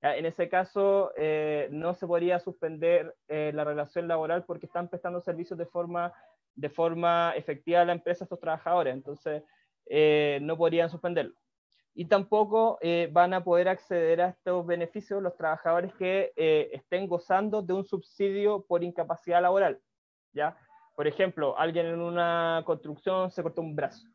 En 0.02 0.26
ese 0.26 0.50
caso, 0.50 1.12
eh, 1.16 1.68
no 1.70 1.94
se 1.94 2.06
podría 2.06 2.38
suspender 2.38 3.14
eh, 3.26 3.52
la 3.54 3.64
relación 3.64 4.06
laboral 4.06 4.44
porque 4.44 4.66
están 4.66 4.88
prestando 4.88 5.18
servicios 5.22 5.58
de 5.58 5.64
forma, 5.64 6.12
de 6.54 6.68
forma 6.68 7.32
efectiva 7.36 7.80
a 7.80 7.84
la 7.86 7.94
empresa 7.94 8.24
estos 8.24 8.38
trabajadores, 8.38 8.92
entonces 8.92 9.42
eh, 9.86 10.40
no 10.42 10.58
podrían 10.58 10.90
suspenderlo. 10.90 11.34
Y 11.96 12.06
tampoco 12.06 12.78
eh, 12.80 13.08
van 13.12 13.34
a 13.34 13.44
poder 13.44 13.68
acceder 13.68 14.20
a 14.20 14.28
estos 14.30 14.66
beneficios 14.66 15.22
los 15.22 15.36
trabajadores 15.36 15.94
que 15.94 16.32
eh, 16.34 16.70
estén 16.72 17.06
gozando 17.06 17.62
de 17.62 17.72
un 17.72 17.84
subsidio 17.84 18.64
por 18.66 18.82
incapacidad 18.82 19.40
laboral. 19.40 19.80
¿ya? 20.32 20.56
Por 20.96 21.06
ejemplo, 21.06 21.56
alguien 21.56 21.86
en 21.86 22.00
una 22.00 22.62
construcción 22.66 23.30
se 23.30 23.44
cortó 23.44 23.60
un 23.60 23.76
brazo 23.76 24.08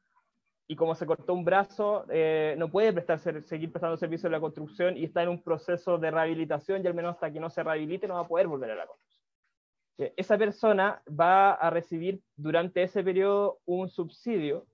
y 0.67 0.75
como 0.75 0.93
se 0.93 1.05
cortó 1.05 1.33
un 1.33 1.45
brazo, 1.45 2.05
eh, 2.09 2.53
no 2.57 2.69
puede 2.69 2.91
prestar, 2.91 3.19
seguir 3.19 3.71
prestando 3.71 3.95
servicio 3.95 4.27
en 4.27 4.33
la 4.33 4.41
construcción 4.41 4.97
y 4.97 5.05
está 5.05 5.23
en 5.23 5.29
un 5.29 5.41
proceso 5.41 5.97
de 5.97 6.11
rehabilitación 6.11 6.83
y 6.83 6.87
al 6.87 6.93
menos 6.93 7.15
hasta 7.15 7.31
que 7.31 7.39
no 7.39 7.49
se 7.49 7.63
rehabilite 7.63 8.07
no 8.07 8.15
va 8.15 8.21
a 8.21 8.27
poder 8.27 8.47
volver 8.47 8.71
a 8.71 8.75
la 8.75 8.85
construcción. 8.85 10.13
Esa 10.15 10.37
persona 10.37 11.01
va 11.09 11.53
a 11.53 11.69
recibir 11.69 12.21
durante 12.35 12.83
ese 12.83 13.03
periodo 13.03 13.59
un 13.65 13.89
subsidio 13.89 14.65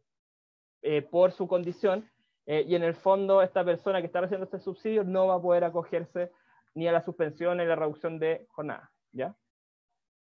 por 1.10 1.32
su 1.32 1.48
condición 1.48 2.08
eh, 2.46 2.64
y 2.68 2.76
en 2.76 2.84
el 2.84 2.94
fondo 2.94 3.42
esta 3.42 3.66
persona 3.66 4.00
que 4.02 4.08
está 4.08 4.22
recibiendo 4.22 4.46
este 4.46 4.60
subsidio 4.60 5.04
no 5.04 5.28
va 5.28 5.36
a 5.36 5.42
poder 5.42 5.64
acogerse 5.64 6.32
ni 6.76 6.88
a 6.88 6.92
la 6.92 7.02
suspensión 7.02 7.58
ni 7.58 7.64
a 7.64 7.68
la 7.68 7.76
reducción 7.76 8.20
de 8.20 8.46
jornada. 8.52 8.92
¿ya? 9.12 9.36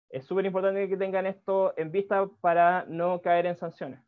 Es 0.09 0.25
súper 0.25 0.45
importante 0.45 0.87
que 0.87 0.97
tengan 0.97 1.25
esto 1.25 1.73
en 1.77 1.91
vista 1.91 2.29
para 2.39 2.85
no 2.87 3.21
caer 3.21 3.45
en 3.45 3.57
sanciones. 3.57 3.99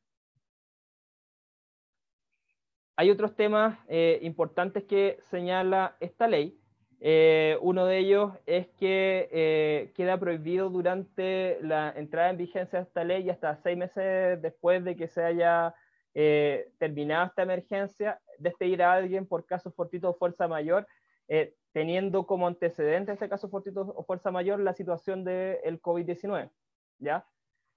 Hay 2.98 3.12
otros 3.12 3.36
temas 3.36 3.78
eh, 3.90 4.20
importantes 4.22 4.86
que 4.86 5.18
señala 5.20 5.98
esta 6.00 6.28
ley. 6.28 6.58
Eh, 7.02 7.58
uno 7.60 7.86
de 7.86 7.98
ellos 7.98 8.32
es 8.46 8.68
que 8.80 9.92
queda 9.94 10.18
prohibido 10.18 10.70
durante 10.70 11.60
la 11.62 11.92
entrada 11.92 12.30
en 12.30 12.38
vigencia 12.38 12.80
de 12.80 12.86
esta 12.86 13.04
ley 13.04 13.24
y 13.24 13.30
hasta 13.30 13.58
seis 13.58 13.78
meses 13.78 14.42
después 14.42 14.82
de 14.86 14.96
que 14.96 15.10
se 15.10 15.22
haya 15.22 15.76
eh, 16.16 16.72
terminado 16.80 17.28
esta 17.28 17.44
emergencia, 17.44 18.20
despedir 18.40 18.82
a 18.82 18.94
alguien 18.94 19.28
por 19.28 19.46
caso 19.46 19.72
fortuito 19.72 20.10
o 20.10 20.16
fuerza 20.16 20.48
mayor, 20.48 20.88
eh, 21.28 21.54
teniendo 21.72 22.26
como 22.26 22.48
antecedente 22.48 23.12
este 23.12 23.30
caso 23.30 23.50
fortuito 23.50 23.82
o 23.82 24.04
fuerza 24.04 24.32
mayor 24.32 24.60
la 24.60 24.74
situación 24.74 25.24
del 25.24 25.80
COVID-19. 25.82 26.50
¿ya? 26.98 27.26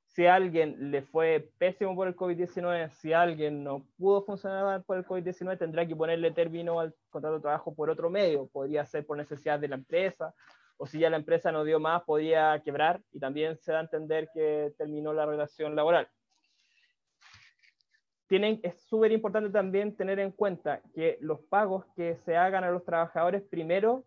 si 0.09 0.27
a 0.27 0.35
alguien 0.35 0.91
le 0.91 1.03
fue 1.03 1.51
pésimo 1.59 1.95
por 1.95 2.09
el 2.09 2.17
COVID-19, 2.17 2.91
si 2.91 3.13
alguien 3.13 3.63
no 3.63 3.87
pudo 3.99 4.23
funcionar 4.25 4.83
por 4.85 4.97
el 4.97 5.07
COVID-19, 5.07 5.59
tendrá 5.59 5.87
que 5.87 5.95
ponerle 5.95 6.31
término 6.33 6.81
al 6.81 6.95
contrato 7.11 7.37
de 7.37 7.43
trabajo 7.43 7.75
por 7.75 7.91
otro 7.91 8.09
medio. 8.09 8.49
Podría 8.49 8.85
ser 8.87 9.07
por 9.07 9.17
necesidad 9.17 9.61
de 9.61 9.69
la 9.69 9.77
empresa, 9.77 10.35
o 10.79 10.87
si 10.87 10.99
ya 10.99 11.11
la 11.11 11.19
empresa 11.19 11.53
no 11.53 11.63
dio 11.63 11.79
más, 11.79 12.03
podría 12.05 12.61
quebrar 12.65 13.01
y 13.13 13.21
también 13.21 13.59
se 13.59 13.73
da 13.73 13.79
a 13.79 13.83
entender 13.83 14.31
que 14.33 14.73
terminó 14.79 15.13
la 15.13 15.27
relación 15.27 15.77
laboral. 15.77 16.09
Tienen, 18.29 18.61
es 18.63 18.81
súper 18.83 19.11
importante 19.11 19.51
también 19.51 19.97
tener 19.97 20.19
en 20.19 20.33
cuenta 20.33 20.83
que 20.95 21.19
los 21.21 21.41
pagos 21.41 21.87
que 21.97 22.17
se 22.17 22.37
hagan 22.37 22.63
a 22.63 22.71
los 22.71 22.85
trabajadores 22.85 23.43
primero 23.43 24.05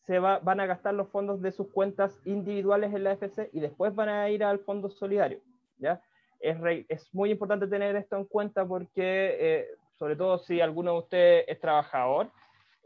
se 0.00 0.18
va, 0.18 0.38
van 0.38 0.60
a 0.60 0.66
gastar 0.66 0.94
los 0.94 1.08
fondos 1.10 1.42
de 1.42 1.52
sus 1.52 1.68
cuentas 1.68 2.18
individuales 2.24 2.94
en 2.94 3.04
la 3.04 3.12
FC 3.12 3.50
y 3.52 3.60
después 3.60 3.94
van 3.94 4.08
a 4.08 4.30
ir 4.30 4.42
al 4.42 4.60
fondo 4.60 4.88
solidario. 4.88 5.40
¿ya? 5.76 6.02
Es, 6.40 6.58
re, 6.58 6.86
es 6.88 7.12
muy 7.12 7.30
importante 7.30 7.66
tener 7.66 7.94
esto 7.94 8.16
en 8.16 8.24
cuenta 8.24 8.66
porque, 8.66 9.36
eh, 9.38 9.68
sobre 9.98 10.16
todo 10.16 10.38
si 10.38 10.60
alguno 10.60 10.92
de 10.92 10.98
ustedes 10.98 11.44
es 11.48 11.60
trabajador, 11.60 12.30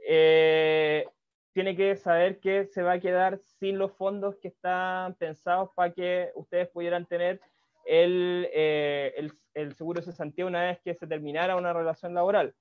eh, 0.06 1.06
tiene 1.52 1.76
que 1.76 1.96
saber 1.96 2.40
que 2.40 2.66
se 2.66 2.82
va 2.82 2.92
a 2.92 3.00
quedar 3.00 3.38
sin 3.38 3.78
los 3.78 3.92
fondos 3.92 4.36
que 4.36 4.48
están 4.48 5.14
pensados 5.14 5.70
para 5.74 5.92
que 5.92 6.30
ustedes 6.34 6.68
pudieran 6.68 7.06
tener 7.06 7.40
el, 7.84 8.48
eh, 8.52 9.12
el, 9.16 9.32
el 9.54 9.74
seguro 9.74 10.00
de 10.00 10.06
cesantía 10.06 10.46
una 10.46 10.64
vez 10.64 10.80
que 10.82 10.94
se 10.94 11.06
terminara 11.06 11.56
una 11.56 11.72
relación 11.72 12.14
laboral. 12.14 12.54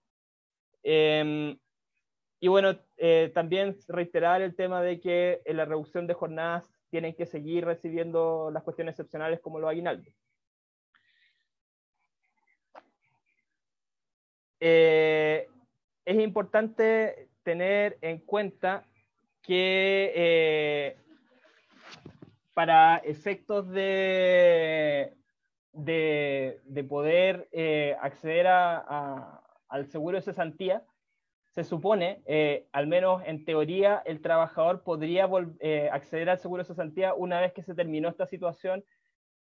Eh, 0.83 1.55
y 2.43 2.47
bueno, 2.47 2.75
eh, 2.97 3.31
también 3.35 3.77
reiterar 3.87 4.41
el 4.41 4.55
tema 4.55 4.81
de 4.81 4.99
que 4.99 5.43
en 5.45 5.57
la 5.57 5.65
reducción 5.65 6.07
de 6.07 6.15
jornadas 6.15 6.67
tienen 6.89 7.13
que 7.13 7.27
seguir 7.27 7.65
recibiendo 7.65 8.49
las 8.51 8.63
cuestiones 8.63 8.93
excepcionales 8.93 9.39
como 9.39 9.59
los 9.59 9.69
aguinaldos. 9.69 10.11
Eh, 14.59 15.47
es 16.03 16.19
importante 16.19 17.29
tener 17.43 17.99
en 18.01 18.17
cuenta 18.19 18.85
que 19.43 20.11
eh, 20.15 20.97
para 22.55 22.97
efectos 22.97 23.69
de, 23.69 25.13
de, 25.73 26.59
de 26.65 26.83
poder 26.83 27.47
eh, 27.51 27.95
acceder 28.01 28.47
a, 28.47 29.41
al 29.67 29.87
seguro 29.87 30.17
de 30.17 30.23
cesantía, 30.23 30.83
se 31.51 31.65
supone, 31.65 32.21
eh, 32.25 32.67
al 32.71 32.87
menos 32.87 33.21
en 33.25 33.43
teoría, 33.43 34.01
el 34.05 34.21
trabajador 34.21 34.83
podría 34.83 35.29
eh, 35.59 35.89
acceder 35.91 36.29
al 36.29 36.39
seguro 36.39 36.63
de 36.63 36.67
cesantía 36.67 37.13
una 37.13 37.41
vez 37.41 37.51
que 37.51 37.61
se 37.61 37.75
terminó 37.75 38.07
esta 38.07 38.25
situación, 38.25 38.85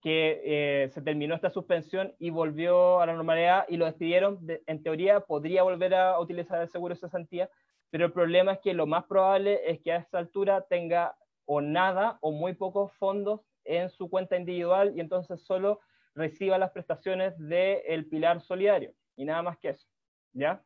que 0.01 0.41
eh, 0.45 0.89
se 0.89 1.01
terminó 1.01 1.35
esta 1.35 1.49
suspensión 1.49 2.13
y 2.17 2.29
volvió 2.29 3.01
a 3.01 3.05
la 3.05 3.13
normalidad 3.13 3.65
y 3.67 3.75
lo 3.75 3.85
despidieron. 3.85 4.45
De, 4.45 4.63
en 4.67 4.83
teoría, 4.83 5.19
podría 5.19 5.63
volver 5.63 5.95
a 5.95 6.17
utilizar 6.19 6.61
el 6.61 6.69
seguro 6.69 6.93
de 6.93 7.01
cesantía, 7.01 7.49
pero 7.89 8.05
el 8.05 8.13
problema 8.13 8.53
es 8.53 8.59
que 8.59 8.73
lo 8.73 8.85
más 8.85 9.03
probable 9.03 9.59
es 9.69 9.81
que 9.81 9.91
a 9.91 9.97
esta 9.97 10.17
altura 10.17 10.65
tenga 10.69 11.17
o 11.45 11.59
nada 11.59 12.19
o 12.21 12.31
muy 12.31 12.53
pocos 12.53 12.93
fondos 12.93 13.41
en 13.65 13.89
su 13.89 14.09
cuenta 14.09 14.37
individual 14.37 14.93
y 14.95 15.01
entonces 15.01 15.41
solo 15.41 15.81
reciba 16.17 16.57
las 16.57 16.71
prestaciones 16.71 17.33
del 17.37 18.05
pilar 18.07 18.41
solidario 18.41 18.93
y 19.15 19.25
nada 19.25 19.41
más 19.41 19.57
que 19.57 19.69
eso. 19.69 19.87
¿Ya? 20.33 20.61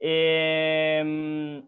Eh, 0.00 1.62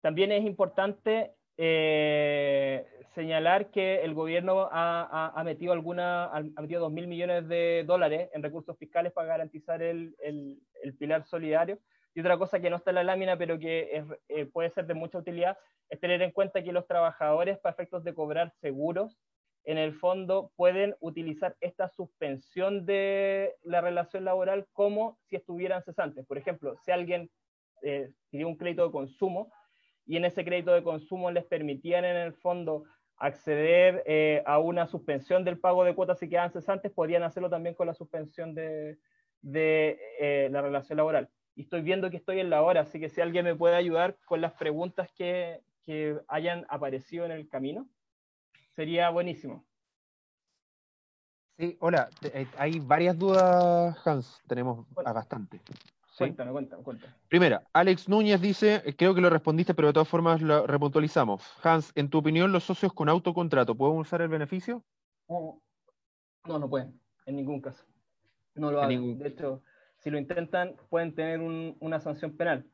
también 0.00 0.32
es 0.32 0.44
importante 0.44 1.34
eh, 1.56 2.86
señalar 3.14 3.70
que 3.70 4.02
el 4.02 4.14
gobierno 4.14 4.68
ha, 4.72 5.02
ha, 5.02 5.40
ha 5.40 5.44
metido 5.44 5.72
alguna, 5.72 6.24
ha 6.24 6.40
metido 6.40 6.80
2 6.80 6.92
mil 6.92 7.06
millones 7.06 7.46
de 7.46 7.84
dólares 7.86 8.30
en 8.32 8.42
recursos 8.42 8.76
fiscales 8.78 9.12
para 9.12 9.28
garantizar 9.28 9.82
el, 9.82 10.16
el, 10.20 10.58
el, 10.82 10.94
pilar 10.96 11.24
solidario. 11.24 11.78
Y 12.14 12.20
otra 12.20 12.38
cosa 12.38 12.60
que 12.60 12.70
no 12.70 12.76
está 12.76 12.90
en 12.90 12.96
la 12.96 13.04
lámina, 13.04 13.36
pero 13.36 13.58
que 13.58 13.96
es, 13.96 14.04
eh, 14.28 14.46
puede 14.46 14.70
ser 14.70 14.86
de 14.86 14.94
mucha 14.94 15.18
utilidad, 15.18 15.56
es 15.88 16.00
tener 16.00 16.20
en 16.22 16.30
cuenta 16.30 16.62
que 16.62 16.72
los 16.72 16.86
trabajadores, 16.86 17.58
para 17.58 17.74
efectos 17.74 18.02
de 18.02 18.14
cobrar 18.14 18.50
seguros, 18.60 19.18
en 19.64 19.78
el 19.78 19.94
fondo 19.94 20.50
pueden 20.56 20.96
utilizar 21.00 21.56
esta 21.60 21.88
suspensión 21.88 22.84
de 22.84 23.54
la 23.62 23.80
relación 23.80 24.24
laboral 24.24 24.66
como 24.72 25.18
si 25.22 25.36
estuvieran 25.36 25.82
cesantes. 25.82 26.26
Por 26.26 26.38
ejemplo, 26.38 26.76
si 26.84 26.90
alguien 26.90 27.30
eh, 27.82 28.10
un 28.32 28.56
crédito 28.56 28.86
de 28.86 28.92
consumo 28.92 29.52
y 30.06 30.16
en 30.16 30.24
ese 30.24 30.44
crédito 30.44 30.72
de 30.72 30.82
consumo 30.82 31.30
les 31.30 31.44
permitían 31.44 32.04
en 32.04 32.16
el 32.16 32.32
fondo 32.32 32.84
acceder 33.16 34.02
eh, 34.06 34.42
a 34.46 34.58
una 34.58 34.86
suspensión 34.86 35.44
del 35.44 35.58
pago 35.58 35.84
de 35.84 35.94
cuotas 35.94 36.18
si 36.18 36.28
quedan 36.28 36.50
cesantes, 36.50 36.90
podrían 36.90 37.22
hacerlo 37.22 37.48
también 37.48 37.76
con 37.76 37.86
la 37.86 37.94
suspensión 37.94 38.54
de, 38.54 38.98
eh, 39.44 40.48
la 40.50 40.60
relación 40.60 40.96
laboral. 40.96 41.28
Y 41.54 41.62
estoy 41.62 41.82
viendo 41.82 42.10
que 42.10 42.16
estoy 42.16 42.40
en 42.40 42.50
la 42.50 42.62
hora, 42.62 42.80
así 42.80 42.98
que 42.98 43.08
si 43.08 43.20
alguien 43.20 43.44
me 43.44 43.54
puede 43.54 43.76
ayudar 43.76 44.16
con 44.24 44.40
las 44.40 44.54
preguntas 44.54 45.08
que 45.12 45.60
hayan 46.26 46.66
aparecido 46.68 47.26
en 47.26 47.32
el 47.32 47.48
camino, 47.48 47.86
sería 48.74 49.10
buenísimo. 49.10 49.64
Sí, 51.58 51.76
hola, 51.80 52.08
eh, 52.22 52.46
hay 52.58 52.80
varias 52.80 53.18
dudas, 53.18 53.96
Hans, 54.06 54.40
tenemos 54.48 54.86
a 55.04 55.12
bastante. 55.12 55.58
¿sí? 55.58 55.74
Cuéntame, 56.18 56.50
cuéntame, 56.50 56.82
cuéntame. 56.82 57.14
Primera, 57.28 57.62
Alex 57.72 58.08
Núñez 58.08 58.40
dice, 58.40 58.82
eh, 58.84 58.96
creo 58.96 59.14
que 59.14 59.20
lo 59.20 59.30
respondiste, 59.30 59.74
pero 59.74 59.88
de 59.88 59.94
todas 59.94 60.08
formas 60.08 60.40
lo 60.40 60.66
repuntualizamos. 60.66 61.42
Hans, 61.62 61.92
en 61.94 62.08
tu 62.08 62.18
opinión, 62.18 62.52
los 62.52 62.64
socios 62.64 62.92
con 62.92 63.08
autocontrato, 63.08 63.74
¿pueden 63.74 63.98
usar 63.98 64.22
el 64.22 64.28
beneficio? 64.28 64.82
No, 65.28 65.62
no, 66.46 66.58
no 66.58 66.68
pueden, 66.68 66.98
en 67.26 67.36
ningún 67.36 67.60
caso. 67.60 67.84
No 68.54 68.70
lo 68.70 68.78
En 68.78 68.84
hagan. 68.84 69.00
ningún- 69.00 69.18
De 69.18 69.28
hecho, 69.28 69.62
si 69.98 70.10
lo 70.10 70.18
intentan, 70.18 70.76
pueden 70.88 71.14
tener 71.14 71.40
un- 71.40 71.76
una 71.80 72.00
sanción 72.00 72.36
penal. 72.36 72.66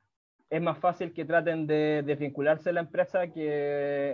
Es 0.51 0.62
más 0.62 0.78
fácil 0.78 1.12
que 1.12 1.25
traten 1.27 1.67
de 1.67 2.02
desvincularse 2.05 2.70
de 2.70 2.73
la 2.75 2.81
empresa 2.81 3.27
que 3.28 3.44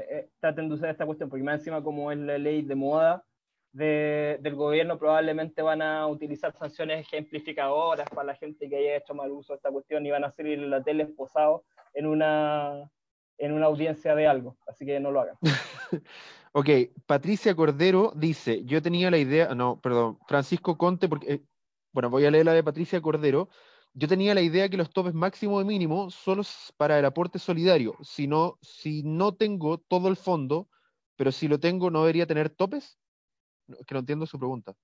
eh, 0.09 0.29
traten 0.41 0.69
de 0.69 0.75
usar 0.75 0.91
esta 0.91 1.07
cuestión, 1.07 1.29
porque 1.31 1.45
más 1.45 1.61
encima, 1.61 1.83
como 1.83 2.11
es 2.11 2.19
la 2.19 2.39
ley 2.39 2.63
de 2.63 2.75
moda 2.75 3.25
de- 3.73 4.39
del 4.41 4.55
gobierno, 4.55 4.99
probablemente 4.99 5.63
van 5.63 5.81
a 5.83 6.07
utilizar 6.09 6.53
sanciones 6.57 7.01
ejemplificadoras 7.07 8.09
para 8.11 8.27
la 8.27 8.35
gente 8.35 8.69
que 8.69 8.77
haya 8.77 8.97
hecho 8.97 9.15
mal 9.15 9.31
uso 9.31 9.53
de 9.53 9.57
esta 9.59 9.71
cuestión 9.71 10.05
y 10.07 10.11
van 10.11 10.25
a 10.25 10.31
salir 10.31 10.59
en 10.59 10.71
la 10.71 10.83
tele 10.83 11.05
esposados 11.05 11.63
en 11.93 12.07
una, 12.07 12.91
en 13.39 13.53
una 13.53 13.67
audiencia 13.67 14.15
de 14.15 14.27
algo. 14.27 14.57
Así 14.67 14.85
que 14.85 14.99
no 15.01 15.11
lo 15.13 15.21
hagan. 15.21 15.37
Ok, 16.57 16.69
Patricia 17.07 17.53
Cordero 17.57 18.13
dice, 18.15 18.65
yo 18.65 18.81
tenía 18.81 19.11
la 19.11 19.19
idea, 19.19 19.57
no, 19.57 19.81
perdón, 19.81 20.19
Francisco 20.29 20.79
Conte, 20.79 21.09
porque, 21.09 21.33
eh, 21.33 21.43
bueno, 21.93 22.11
voy 22.11 22.25
a 22.27 22.31
leer 22.31 22.45
la 22.47 22.53
de 22.53 22.63
Patricia 22.63 23.01
Cordero. 23.01 23.49
Yo 23.95 24.09
tenía 24.09 24.35
la 24.35 24.41
idea 24.43 24.69
que 24.69 24.77
los 24.77 24.91
topes 24.91 25.15
máximo 25.15 25.61
y 25.61 25.65
mínimo 25.65 26.11
solo 26.11 26.43
para 26.77 26.99
el 26.99 27.05
aporte 27.05 27.39
solidario. 27.39 27.97
Si 28.03 28.27
no, 28.27 28.59
si 28.61 29.03
no 29.05 29.37
tengo 29.37 29.79
todo 29.79 30.09
el 30.09 30.17
fondo, 30.17 30.69
pero 31.17 31.31
si 31.31 31.47
lo 31.47 31.61
tengo, 31.61 31.91
¿no 31.91 32.01
debería 32.01 32.27
tener 32.27 32.51
topes? 32.51 32.99
Que 33.87 33.95
no 33.95 34.01
entiendo 34.01 34.27
su 34.27 34.39
pregunta. 34.39 34.75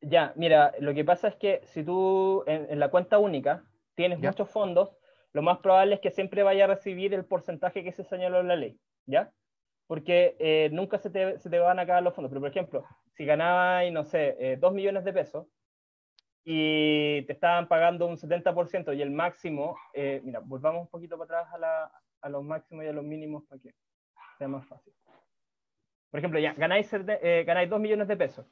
Ya, 0.00 0.32
mira, 0.36 0.74
lo 0.80 0.94
que 0.94 1.04
pasa 1.04 1.28
es 1.28 1.36
que 1.36 1.62
si 1.64 1.82
tú 1.82 2.44
en, 2.46 2.70
en 2.70 2.78
la 2.78 2.90
cuenta 2.90 3.18
única 3.18 3.64
tienes 3.94 4.20
Ya. 4.22 4.30
muchos 4.30 4.50
fondos, 4.50 4.90
lo 5.32 5.42
más 5.42 5.58
probable 5.58 5.96
es 5.96 6.00
que 6.00 6.10
siempre 6.10 6.42
vaya 6.42 6.64
a 6.64 6.68
recibir 6.68 7.14
el 7.14 7.24
porcentaje 7.24 7.82
que 7.82 7.92
se 7.92 8.04
señaló 8.04 8.40
en 8.40 8.48
la 8.48 8.56
ley, 8.56 8.78
¿ya? 9.06 9.32
Porque 9.86 10.36
eh, 10.38 10.68
nunca 10.72 10.98
se 10.98 11.10
te, 11.10 11.38
se 11.38 11.50
te 11.50 11.58
van 11.58 11.78
a 11.78 11.82
acabar 11.82 12.02
los 12.02 12.14
fondos. 12.14 12.30
Pero, 12.30 12.40
por 12.42 12.50
ejemplo, 12.50 12.84
si 13.16 13.24
ganabas, 13.24 13.90
no 13.92 14.04
sé, 14.04 14.36
eh, 14.38 14.56
2 14.56 14.72
millones 14.72 15.04
de 15.04 15.12
pesos 15.12 15.46
y 16.50 17.20
te 17.26 17.34
estaban 17.34 17.68
pagando 17.68 18.06
un 18.06 18.16
70% 18.16 18.94
y 18.94 19.02
el 19.02 19.10
máximo, 19.10 19.76
eh, 19.92 20.22
mira, 20.24 20.40
volvamos 20.40 20.80
un 20.80 20.88
poquito 20.88 21.18
para 21.18 21.40
atrás 21.42 21.54
a, 21.54 21.58
la- 21.58 21.92
a 22.22 22.28
los 22.30 22.42
máximos 22.42 22.86
y 22.86 22.88
a 22.88 22.92
los 22.94 23.04
mínimos 23.04 23.44
para 23.44 23.60
que 23.60 23.74
sea 24.38 24.48
más 24.48 24.66
fácil. 24.66 24.94
Por 26.10 26.18
ejemplo, 26.20 26.40
ya, 26.40 26.54
ganáis, 26.54 26.90
eh, 26.94 27.44
ganáis 27.46 27.68
2 27.68 27.78
millones 27.78 28.08
de 28.08 28.16
pesos. 28.16 28.46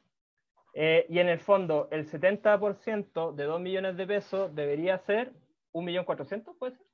Eh, 0.75 1.07
y 1.09 1.21
en 1.21 1.29
el 1.31 1.39
fondo, 1.41 1.89
el 1.91 2.05
70% 2.07 3.33
de 3.33 3.45
2 3.45 3.61
millones 3.63 3.97
de 3.97 4.07
pesos 4.07 4.55
debería 4.55 4.99
ser 4.99 5.33
1.400.000, 5.73 6.55
¿puede 6.59 6.77
ser? 6.77 6.87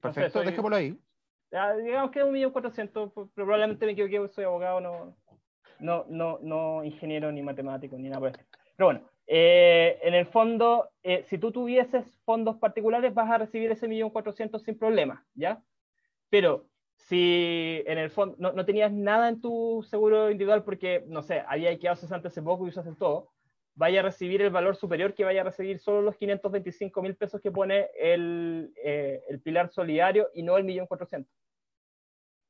Perfecto, 0.00 0.38
soy- 0.38 0.46
dejémoslo 0.46 0.76
ahí. 0.76 0.96
Ya, 1.50 1.74
digamos 1.74 2.12
que 2.12 2.20
es 2.20 2.26
1.400.000, 2.26 3.10
pero 3.12 3.28
probablemente 3.34 3.84
me 3.84 3.92
equivoqué, 3.92 4.32
soy 4.32 4.44
abogado, 4.44 4.80
no, 4.80 5.16
no, 5.80 6.04
no, 6.08 6.38
no 6.40 6.84
ingeniero 6.84 7.32
ni 7.32 7.42
matemático 7.42 7.96
ni 7.98 8.08
nada 8.10 8.20
por 8.20 8.28
estilo. 8.28 8.48
Pero 8.76 8.86
bueno, 8.86 9.00
eh, 9.26 9.98
en 10.02 10.14
el 10.14 10.26
fondo, 10.26 10.90
eh, 11.02 11.24
si 11.28 11.38
tú 11.38 11.50
tuvieses 11.50 12.04
fondos 12.24 12.56
particulares, 12.56 13.14
vas 13.14 13.30
a 13.30 13.38
recibir 13.38 13.70
ese 13.70 13.88
1.400.000 13.88 14.58
sin 14.60 14.78
problema, 14.78 15.24
¿ya? 15.34 15.62
Pero 16.28 16.66
si 16.96 17.82
en 17.86 17.98
el 17.98 18.10
fondo 18.10 18.36
no, 18.38 18.52
no 18.52 18.64
tenías 18.64 18.92
nada 18.92 19.28
en 19.28 19.40
tu 19.40 19.84
seguro 19.88 20.30
individual 20.30 20.62
porque, 20.62 21.04
no 21.06 21.22
sé, 21.22 21.42
había 21.46 21.78
quedado 21.78 21.96
cesante 21.96 22.28
hace 22.28 22.42
poco 22.42 22.66
y 22.66 22.68
usaste 22.68 22.94
todo, 22.94 23.30
vaya 23.74 24.00
a 24.00 24.04
recibir 24.04 24.42
el 24.42 24.50
valor 24.50 24.76
superior 24.76 25.14
que 25.14 25.24
vaya 25.24 25.40
a 25.40 25.44
recibir 25.44 25.78
solo 25.78 26.02
los 26.02 26.16
525 26.16 27.02
mil 27.02 27.16
pesos 27.16 27.40
que 27.40 27.50
pone 27.50 27.88
el, 27.98 28.72
eh, 28.82 29.22
el 29.28 29.40
pilar 29.40 29.70
solidario 29.70 30.28
y 30.34 30.42
no 30.42 30.56
el 30.56 30.64
1.400.000. 30.64 31.26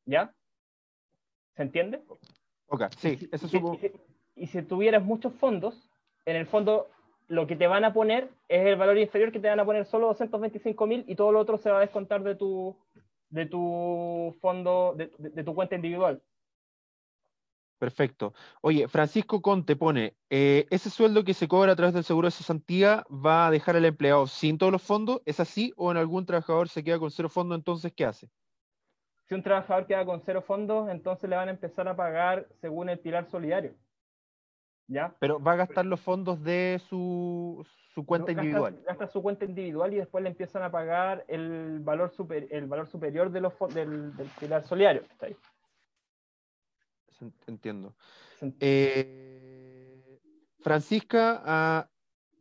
¿Ya? 0.06 0.34
¿Se 1.56 1.62
entiende? 1.62 2.02
Ok, 2.66 2.84
sí, 2.98 3.28
eso 3.32 3.46
y 3.46 3.48
supo. 3.48 3.74
y 3.74 3.78
si, 3.78 3.92
y 4.34 4.46
si 4.48 4.62
tuvieras 4.62 5.02
muchos 5.02 5.32
fondos, 5.34 5.88
en 6.26 6.36
el 6.36 6.46
fondo 6.46 6.88
lo 7.28 7.46
que 7.46 7.56
te 7.56 7.66
van 7.66 7.84
a 7.84 7.92
poner 7.92 8.30
es 8.48 8.66
el 8.66 8.76
valor 8.76 8.98
inferior 8.98 9.32
que 9.32 9.40
te 9.40 9.48
van 9.48 9.60
a 9.60 9.64
poner 9.64 9.86
solo 9.86 10.08
225 10.08 10.86
mil 10.86 11.04
y 11.08 11.16
todo 11.16 11.32
lo 11.32 11.40
otro 11.40 11.56
se 11.58 11.70
va 11.70 11.78
a 11.78 11.80
descontar 11.80 12.22
de 12.22 12.34
tu, 12.34 12.76
de 13.30 13.46
tu 13.46 14.36
fondo, 14.40 14.94
de, 14.96 15.10
de- 15.18 15.30
de 15.30 15.44
tu 15.44 15.54
cuenta 15.54 15.74
individual. 15.76 16.22
Perfecto. 17.78 18.32
Oye, 18.62 18.88
Francisco 18.88 19.42
Conte 19.42 19.76
pone, 19.76 20.16
eh, 20.30 20.66
ese 20.70 20.88
sueldo 20.90 21.24
que 21.24 21.34
se 21.34 21.48
cobra 21.48 21.72
a 21.72 21.76
través 21.76 21.92
del 21.94 22.04
seguro 22.04 22.28
de 22.28 22.32
cesantía 22.32 23.04
va 23.10 23.46
a 23.46 23.50
dejar 23.50 23.76
al 23.76 23.84
empleado 23.84 24.26
sin 24.26 24.56
todos 24.58 24.72
los 24.72 24.82
fondos, 24.82 25.20
¿es 25.26 25.38
así? 25.40 25.72
¿O 25.76 25.90
en 25.90 25.98
algún 25.98 26.24
trabajador 26.24 26.68
se 26.68 26.82
queda 26.82 26.98
con 26.98 27.10
cero 27.10 27.28
fondos, 27.28 27.58
entonces 27.58 27.92
qué 27.94 28.06
hace? 28.06 28.30
Si 29.28 29.34
un 29.34 29.42
trabajador 29.42 29.86
queda 29.86 30.04
con 30.06 30.22
cero 30.24 30.40
fondos, 30.42 30.88
entonces 30.88 31.28
le 31.28 31.36
van 31.36 31.48
a 31.48 31.52
empezar 31.52 31.88
a 31.88 31.96
pagar 31.96 32.46
según 32.60 32.88
el 32.88 32.98
pilar 33.00 33.26
solidario. 33.30 33.74
¿Ya? 34.86 35.14
Pero 35.18 35.40
va 35.42 35.52
a 35.52 35.56
gastar 35.56 35.86
los 35.86 36.00
fondos 36.00 36.42
de 36.42 36.80
su, 36.88 37.66
su 37.94 38.04
cuenta 38.04 38.32
individual. 38.32 38.78
Gasta, 38.86 39.06
su 39.06 39.22
cuenta 39.22 39.44
individual 39.44 39.92
y 39.94 39.96
después 39.96 40.22
le 40.22 40.30
empiezan 40.30 40.62
a 40.62 40.70
pagar 40.70 41.24
el 41.28 41.80
valor, 41.80 42.10
super, 42.10 42.46
el 42.50 42.66
valor 42.66 42.86
superior 42.86 43.30
de 43.30 43.40
los, 43.40 43.54
fon- 43.54 43.72
del, 43.72 44.14
del 44.16 44.28
pilar 44.38 44.66
solidario. 44.66 45.02
¿está 45.02 45.26
ahí? 45.26 45.36
Se- 47.18 47.30
Entiendo. 47.46 47.94
Eh, 48.60 50.20
Francisca 50.60 51.42
a, 51.44 51.88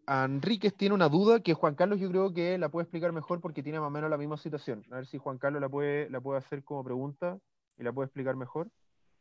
a 0.06 0.26
Enríquez 0.26 0.74
tiene 0.76 0.96
una 0.96 1.08
duda 1.08 1.40
que 1.40 1.54
Juan 1.54 1.76
Carlos 1.76 2.00
yo 2.00 2.10
creo 2.10 2.34
que 2.34 2.58
la 2.58 2.70
puede 2.70 2.84
explicar 2.84 3.12
mejor 3.14 3.40
porque 3.40 3.64
tiene 3.64 3.80
más 3.80 3.88
o 3.88 3.92
menos 3.92 4.10
la 4.10 4.18
misma 4.18 4.38
situación. 4.38 4.84
A 4.92 4.96
ver 4.96 5.06
si 5.06 5.18
Juan 5.18 5.38
Carlos 5.38 5.62
la 5.62 5.70
puede, 5.70 6.10
la 6.10 6.20
puede 6.20 6.40
hacer 6.40 6.64
como 6.64 6.84
pregunta 6.84 7.40
y 7.78 7.84
la 7.84 7.94
puede 7.94 8.08
explicar 8.08 8.36
mejor. 8.36 8.70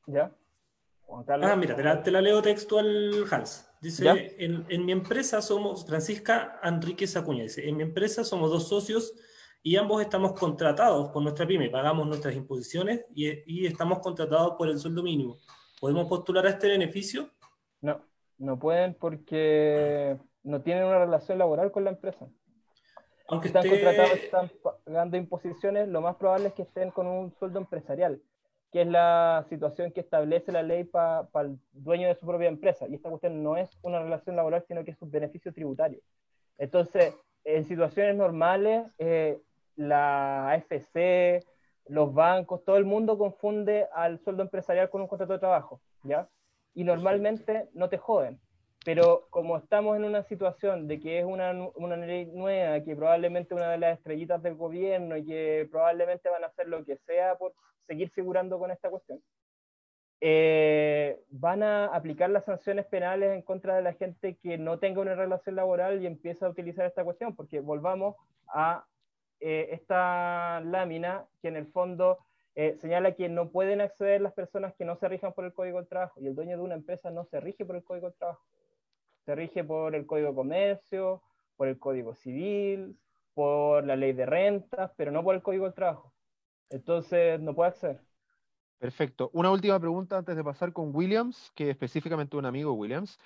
¿Ya? 0.06 0.32
Juan 1.06 1.24
Carlos. 1.24 1.50
Ah, 1.50 1.56
mira, 1.56 1.76
te 1.76 1.82
la, 1.82 2.02
te 2.02 2.10
la 2.10 2.20
leo 2.20 2.40
textual, 2.42 3.24
Hans. 3.30 3.68
Dice, 3.80 4.36
en, 4.38 4.64
en 4.68 4.84
mi 4.84 4.92
empresa 4.92 5.42
somos, 5.42 5.84
Francisca 5.86 6.60
Enríquez 6.62 7.16
Acuña, 7.16 7.42
dice, 7.42 7.68
en 7.68 7.76
mi 7.76 7.82
empresa 7.82 8.22
somos 8.22 8.50
dos 8.50 8.68
socios 8.68 9.12
y 9.62 9.76
ambos 9.76 10.00
estamos 10.00 10.32
contratados 10.38 11.10
por 11.10 11.22
nuestra 11.22 11.46
pyme, 11.46 11.68
pagamos 11.68 12.06
nuestras 12.06 12.34
imposiciones 12.36 13.04
y, 13.14 13.28
y 13.44 13.66
estamos 13.66 13.98
contratados 13.98 14.54
por 14.56 14.68
el 14.68 14.78
sueldo 14.78 15.02
mínimo. 15.02 15.36
¿Podemos 15.80 16.06
postular 16.08 16.46
a 16.46 16.50
este 16.50 16.68
beneficio? 16.68 17.30
No, 17.80 18.00
no 18.38 18.56
pueden 18.58 18.94
porque 18.94 20.16
no 20.44 20.62
tienen 20.62 20.84
una 20.84 21.00
relación 21.00 21.38
laboral 21.38 21.72
con 21.72 21.82
la 21.84 21.90
empresa. 21.90 22.28
Aunque 23.28 23.48
Si 23.48 23.56
están 23.56 23.66
esté- 23.66 23.82
contratados 23.82 24.18
están 24.18 24.52
pagando 24.84 25.16
imposiciones, 25.16 25.88
lo 25.88 26.00
más 26.00 26.16
probable 26.16 26.48
es 26.48 26.54
que 26.54 26.62
estén 26.62 26.90
con 26.92 27.06
un 27.08 27.34
sueldo 27.38 27.58
empresarial, 27.58 28.22
que 28.72 28.80
es 28.82 28.88
la 28.88 29.44
situación 29.50 29.92
que 29.92 30.00
establece 30.00 30.50
la 30.50 30.62
ley 30.62 30.84
para 30.84 31.28
el 31.42 31.58
dueño 31.72 32.08
de 32.08 32.14
su 32.14 32.26
propia 32.26 32.48
empresa. 32.48 32.88
Y 32.88 32.94
esta 32.94 33.10
cuestión 33.10 33.42
no 33.42 33.58
es 33.58 33.70
una 33.82 34.02
relación 34.02 34.34
laboral, 34.34 34.64
sino 34.66 34.82
que 34.82 34.92
es 34.92 35.02
un 35.02 35.10
beneficio 35.10 35.52
tributario. 35.52 36.00
Entonces, 36.56 37.14
en 37.44 37.66
situaciones 37.66 38.16
normales, 38.16 38.86
eh, 38.96 39.38
la 39.76 40.50
AFC, 40.52 41.44
los 41.86 42.14
bancos, 42.14 42.64
todo 42.64 42.78
el 42.78 42.86
mundo 42.86 43.18
confunde 43.18 43.88
al 43.92 44.18
sueldo 44.20 44.42
empresarial 44.42 44.88
con 44.88 45.02
un 45.02 45.08
contrato 45.08 45.34
de 45.34 45.38
trabajo, 45.38 45.82
¿ya? 46.02 46.28
Y 46.74 46.84
normalmente 46.84 47.68
no 47.74 47.90
te 47.90 47.98
joden. 47.98 48.40
Pero 48.86 49.26
como 49.28 49.58
estamos 49.58 49.96
en 49.96 50.04
una 50.04 50.22
situación 50.22 50.88
de 50.88 50.98
que 50.98 51.18
es 51.18 51.26
una, 51.26 51.52
una 51.76 51.96
ley 51.96 52.24
nueva, 52.26 52.82
que 52.82 52.96
probablemente 52.96 53.54
una 53.54 53.70
de 53.70 53.78
las 53.78 53.98
estrellitas 53.98 54.42
del 54.42 54.54
gobierno 54.54 55.16
y 55.16 55.26
que 55.26 55.68
probablemente 55.70 56.30
van 56.30 56.42
a 56.42 56.48
hacer 56.48 56.68
lo 56.68 56.84
que 56.84 56.96
sea 56.96 57.36
por 57.36 57.52
seguir 57.86 58.10
figurando 58.10 58.58
con 58.58 58.70
esta 58.70 58.90
cuestión, 58.90 59.22
eh, 60.24 61.20
van 61.30 61.64
a 61.64 61.86
aplicar 61.86 62.30
las 62.30 62.44
sanciones 62.44 62.86
penales 62.86 63.34
en 63.34 63.42
contra 63.42 63.74
de 63.74 63.82
la 63.82 63.92
gente 63.94 64.36
que 64.36 64.56
no 64.56 64.78
tenga 64.78 65.00
una 65.00 65.16
relación 65.16 65.56
laboral 65.56 66.00
y 66.00 66.06
empieza 66.06 66.46
a 66.46 66.50
utilizar 66.50 66.86
esta 66.86 67.02
cuestión, 67.02 67.34
porque 67.34 67.58
volvamos 67.58 68.14
a 68.46 68.86
eh, 69.40 69.70
esta 69.72 70.60
lámina 70.60 71.26
que 71.40 71.48
en 71.48 71.56
el 71.56 71.66
fondo 71.66 72.18
eh, 72.54 72.76
señala 72.80 73.16
que 73.16 73.28
no 73.28 73.50
pueden 73.50 73.80
acceder 73.80 74.20
las 74.20 74.32
personas 74.32 74.74
que 74.74 74.84
no 74.84 74.94
se 74.94 75.08
rijan 75.08 75.32
por 75.32 75.44
el 75.44 75.52
Código 75.52 75.78
del 75.78 75.88
Trabajo, 75.88 76.20
y 76.20 76.28
el 76.28 76.36
dueño 76.36 76.56
de 76.56 76.62
una 76.62 76.76
empresa 76.76 77.10
no 77.10 77.24
se 77.24 77.40
rige 77.40 77.64
por 77.64 77.74
el 77.74 77.82
Código 77.82 78.06
del 78.08 78.16
Trabajo, 78.16 78.44
se 79.24 79.34
rige 79.34 79.64
por 79.64 79.96
el 79.96 80.06
Código 80.06 80.28
de 80.28 80.34
Comercio, 80.36 81.22
por 81.56 81.66
el 81.66 81.80
Código 81.80 82.14
Civil, 82.14 82.96
por 83.34 83.84
la 83.84 83.96
ley 83.96 84.12
de 84.12 84.26
rentas, 84.26 84.92
pero 84.96 85.10
no 85.10 85.24
por 85.24 85.34
el 85.34 85.42
Código 85.42 85.64
del 85.64 85.74
Trabajo. 85.74 86.12
Entonces 86.72 87.40
no 87.40 87.54
puede 87.54 87.70
acceder. 87.70 88.00
Perfecto. 88.78 89.30
Una 89.32 89.50
última 89.50 89.78
pregunta 89.78 90.18
antes 90.18 90.34
de 90.34 90.42
pasar 90.42 90.72
con 90.72 90.94
Williams, 90.94 91.52
que 91.54 91.70
específicamente 91.70 92.36
un 92.36 92.46
amigo 92.46 92.72
Williams. 92.72 93.18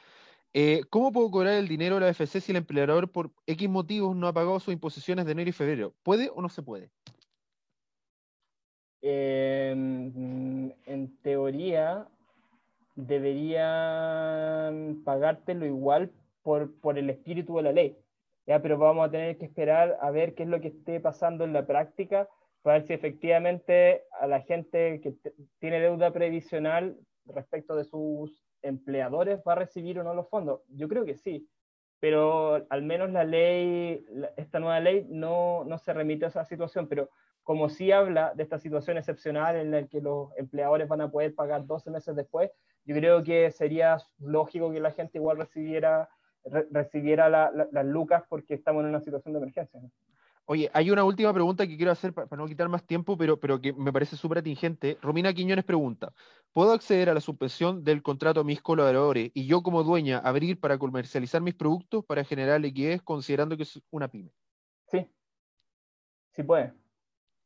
Eh, 0.52 0.82
¿Cómo 0.90 1.12
puedo 1.12 1.30
cobrar 1.30 1.54
el 1.54 1.68
dinero 1.68 1.94
de 1.94 2.02
la 2.02 2.08
FC 2.10 2.40
si 2.40 2.52
el 2.52 2.58
empleador 2.58 3.10
por 3.10 3.30
X 3.46 3.68
motivos 3.68 4.14
no 4.14 4.28
ha 4.28 4.32
pagado 4.32 4.60
sus 4.60 4.74
imposiciones 4.74 5.24
de 5.24 5.32
enero 5.32 5.50
y 5.50 5.52
febrero? 5.52 5.94
¿Puede 6.02 6.30
o 6.34 6.42
no 6.42 6.48
se 6.48 6.62
puede? 6.62 6.90
Eh, 9.02 9.70
en 9.70 11.16
teoría, 11.22 12.06
deberían 12.96 15.02
pagártelo 15.04 15.66
igual 15.66 16.10
por, 16.42 16.74
por 16.80 16.98
el 16.98 17.10
espíritu 17.10 17.56
de 17.56 17.62
la 17.62 17.72
ley. 17.72 17.96
¿ya? 18.46 18.60
Pero 18.60 18.78
vamos 18.78 19.06
a 19.06 19.10
tener 19.10 19.38
que 19.38 19.44
esperar 19.44 19.98
a 20.00 20.10
ver 20.10 20.34
qué 20.34 20.42
es 20.42 20.48
lo 20.48 20.60
que 20.60 20.68
esté 20.68 21.00
pasando 21.00 21.44
en 21.44 21.52
la 21.52 21.66
práctica 21.66 22.28
para 22.66 22.78
ver 22.78 22.88
si 22.88 22.94
efectivamente 22.94 24.02
a 24.20 24.26
la 24.26 24.40
gente 24.40 25.00
que 25.00 25.14
tiene 25.60 25.78
deuda 25.78 26.12
previsional 26.12 26.98
respecto 27.26 27.76
de 27.76 27.84
sus 27.84 28.44
empleadores 28.60 29.40
va 29.46 29.52
a 29.52 29.54
recibir 29.54 30.00
o 30.00 30.02
no 30.02 30.14
los 30.14 30.28
fondos. 30.28 30.62
Yo 30.70 30.88
creo 30.88 31.04
que 31.04 31.14
sí, 31.14 31.48
pero 32.00 32.66
al 32.68 32.82
menos 32.82 33.12
la 33.12 33.22
ley, 33.22 34.04
esta 34.36 34.58
nueva 34.58 34.80
ley 34.80 35.06
no, 35.08 35.62
no 35.64 35.78
se 35.78 35.92
remite 35.92 36.24
a 36.24 36.28
esa 36.28 36.44
situación, 36.44 36.88
pero 36.88 37.08
como 37.44 37.68
sí 37.68 37.92
habla 37.92 38.34
de 38.34 38.42
esta 38.42 38.58
situación 38.58 38.96
excepcional 38.96 39.54
en 39.54 39.70
la 39.70 39.86
que 39.86 40.00
los 40.00 40.36
empleadores 40.36 40.88
van 40.88 41.02
a 41.02 41.10
poder 41.12 41.36
pagar 41.36 41.66
12 41.66 41.92
meses 41.92 42.16
después, 42.16 42.50
yo 42.84 42.96
creo 42.96 43.22
que 43.22 43.52
sería 43.52 43.98
lógico 44.18 44.72
que 44.72 44.80
la 44.80 44.90
gente 44.90 45.18
igual 45.18 45.36
recibiera, 45.36 46.08
recibiera 46.72 47.28
las 47.28 47.86
lucas 47.86 48.24
porque 48.28 48.54
estamos 48.54 48.82
en 48.82 48.88
una 48.88 49.00
situación 49.00 49.34
de 49.34 49.38
emergencia. 49.38 49.80
Oye, 50.48 50.70
hay 50.72 50.92
una 50.92 51.02
última 51.02 51.32
pregunta 51.32 51.66
que 51.66 51.76
quiero 51.76 51.90
hacer 51.90 52.12
para, 52.12 52.28
no 52.36 52.46
quitar 52.46 52.68
más 52.68 52.86
tiempo, 52.86 53.18
pero, 53.18 53.36
pero 53.40 53.60
que 53.60 53.72
me 53.72 53.92
parece 53.92 54.16
súper 54.16 54.38
atingente. 54.38 54.96
Romina 55.02 55.32
Quiñones 55.32 55.64
pregunta, 55.64 56.12
¿puedo 56.52 56.72
acceder 56.72 57.10
a 57.10 57.14
la 57.14 57.20
suspensión 57.20 57.82
del 57.82 58.00
contrato 58.00 58.40
a 58.40 58.44
mis 58.44 58.62
colaboradores 58.62 59.32
y 59.34 59.46
yo 59.46 59.64
como 59.64 59.82
dueña 59.82 60.18
abrir 60.18 60.60
para 60.60 60.78
comercializar 60.78 61.42
mis 61.42 61.54
productos 61.54 62.04
para 62.04 62.22
generar 62.22 62.60
liquidez 62.60 63.02
considerando 63.02 63.56
que 63.56 63.64
es 63.64 63.82
una 63.90 64.06
pyme? 64.06 64.30
Sí, 64.86 65.04
sí 66.30 66.44
puede, 66.44 66.72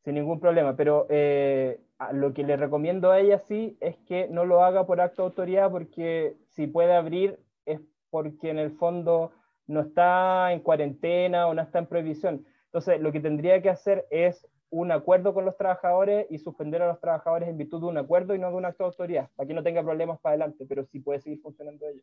sin 0.04 0.16
ningún 0.16 0.38
problema, 0.38 0.76
pero 0.76 1.06
eh, 1.08 1.80
lo 2.12 2.34
que 2.34 2.44
le 2.44 2.58
recomiendo 2.58 3.10
a 3.10 3.20
ella 3.20 3.38
sí 3.48 3.78
es 3.80 3.96
que 4.06 4.28
no 4.28 4.44
lo 4.44 4.62
haga 4.62 4.86
por 4.86 5.00
acto 5.00 5.22
de 5.22 5.28
autoridad 5.28 5.70
porque 5.70 6.36
si 6.48 6.66
puede 6.66 6.94
abrir 6.94 7.40
es 7.64 7.80
porque 8.10 8.50
en 8.50 8.58
el 8.58 8.72
fondo 8.72 9.32
no 9.66 9.80
está 9.80 10.52
en 10.52 10.60
cuarentena 10.60 11.46
o 11.46 11.54
no 11.54 11.62
está 11.62 11.78
en 11.78 11.86
prohibición. 11.86 12.44
Entonces, 12.72 13.00
lo 13.00 13.12
que 13.12 13.20
tendría 13.20 13.60
que 13.60 13.70
hacer 13.70 14.06
es 14.10 14.46
un 14.70 14.92
acuerdo 14.92 15.34
con 15.34 15.44
los 15.44 15.56
trabajadores 15.56 16.26
y 16.30 16.38
suspender 16.38 16.80
a 16.82 16.88
los 16.88 17.00
trabajadores 17.00 17.48
en 17.48 17.58
virtud 17.58 17.80
de 17.80 17.86
un 17.86 17.98
acuerdo 17.98 18.34
y 18.34 18.38
no 18.38 18.50
de 18.50 18.56
un 18.56 18.64
acto 18.64 18.84
de 18.84 18.88
autoridad, 18.88 19.28
para 19.34 19.46
que 19.48 19.54
no 19.54 19.62
tenga 19.62 19.82
problemas 19.82 20.20
para 20.20 20.34
adelante, 20.34 20.64
pero 20.68 20.84
sí 20.84 21.00
puede 21.00 21.20
seguir 21.20 21.40
funcionando 21.40 21.88
ello, 21.88 22.02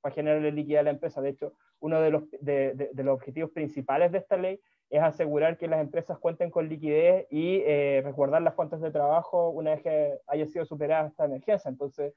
para 0.00 0.14
generarle 0.14 0.50
liquidez 0.50 0.80
a 0.80 0.84
la 0.84 0.90
empresa. 0.90 1.20
De 1.20 1.30
hecho, 1.30 1.54
uno 1.78 2.00
de 2.00 2.10
los, 2.10 2.24
de 2.40 2.90
los 2.96 3.14
objetivos 3.14 3.52
principales 3.52 4.10
de 4.10 4.18
esta 4.18 4.36
ley 4.36 4.60
es 4.90 5.00
asegurar 5.00 5.56
que 5.56 5.68
las 5.68 5.80
empresas 5.80 6.18
cuenten 6.18 6.50
con 6.50 6.68
liquidez 6.68 7.26
y 7.30 7.62
eh, 7.64 8.02
resguardar 8.04 8.42
las 8.42 8.54
fuentes 8.54 8.80
de 8.80 8.90
trabajo 8.90 9.50
una 9.50 9.70
vez 9.70 9.82
que 9.82 10.18
haya 10.26 10.46
sido 10.46 10.64
superada 10.64 11.06
esta 11.06 11.26
emergencia. 11.26 11.68
Entonces, 11.68 12.12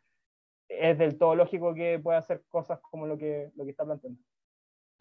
es 0.67 0.97
del 0.97 1.19
todo 1.19 1.35
lógico 1.35 1.75
que 1.75 1.99
pueda 1.99 2.17
hacer 2.17 2.41
cosas 2.49 2.79
como 2.79 3.05
lo 3.05 3.15
que, 3.15 3.51
lo 3.55 3.63
que 3.63 3.69
está 3.69 3.85
planteando. 3.85 4.19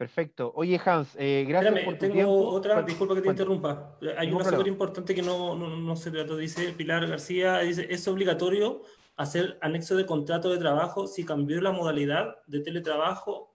Perfecto. 0.02 0.52
Oye, 0.56 0.81
Hans, 0.84 1.14
eh, 1.16 1.44
gracias 1.47 1.84
por 1.84 1.94
tu 1.94 2.00
tengo 2.00 2.14
tiempo. 2.14 2.48
otra, 2.48 2.82
disculpa 2.82 3.14
que 3.14 3.20
te 3.20 3.28
interrumpa. 3.28 3.97
Hay 4.18 4.32
una 4.32 4.44
súper 4.44 4.66
importante 4.66 5.14
que 5.14 5.22
no, 5.22 5.55
no, 5.55 5.76
no, 5.76 5.94
se 5.94 6.10
trató, 6.10 6.36
dice 6.36 6.72
Pilar 6.72 7.06
García, 7.06 7.60
dice, 7.60 7.86
es 7.89 8.08
obligatorio 8.08 8.82
hacer 9.14 9.58
anexo 9.60 9.97
de 9.97 10.05
contrato 10.05 10.50
de 10.50 10.58
trabajo 10.58 11.06
si 11.06 11.24
cambió 11.24 11.60
la 11.60 11.70
modalidad 11.70 12.39
de 12.48 12.58
teletrabajo, 12.62 13.55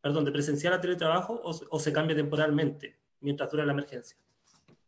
perdón, 0.00 0.24
de 0.24 0.32
presencial 0.32 0.72
a 0.72 0.80
teletrabajo 0.80 1.40
o, 1.44 1.52
o 1.70 1.78
se 1.78 1.92
cambia 1.92 2.16
temporalmente 2.16 2.96
mientras 3.20 3.48
dura 3.48 3.64
la 3.64 3.70
emergencia? 3.70 4.18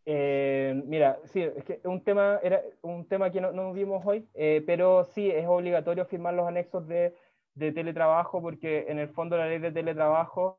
Eh, 0.05 0.83
mira, 0.85 1.21
sí, 1.27 1.43
es 1.43 1.63
que 1.63 1.81
un 1.85 2.03
tema, 2.03 2.41
era 2.43 2.61
un 2.83 3.07
tema 3.07 3.31
que 3.31 3.41
no, 3.41 3.53
no 3.53 3.73
vimos 3.73 4.05
hoy, 4.05 4.27
eh, 4.35 4.65
pero 4.67 5.05
sí 5.05 5.31
es 5.31 5.47
obligatorio 5.47 6.07
firmar 6.07 6.35
los 6.35 6.49
anexos 6.49 6.89
de, 6.89 7.15
de, 7.55 7.71
teletrabajo 7.71 8.43
porque 8.43 8.87
en 8.89 8.99
el 8.99 9.11
fondo 9.11 9.37
la 9.37 9.47
ley 9.47 9.61
de 9.61 9.71
teletrabajo 9.71 10.59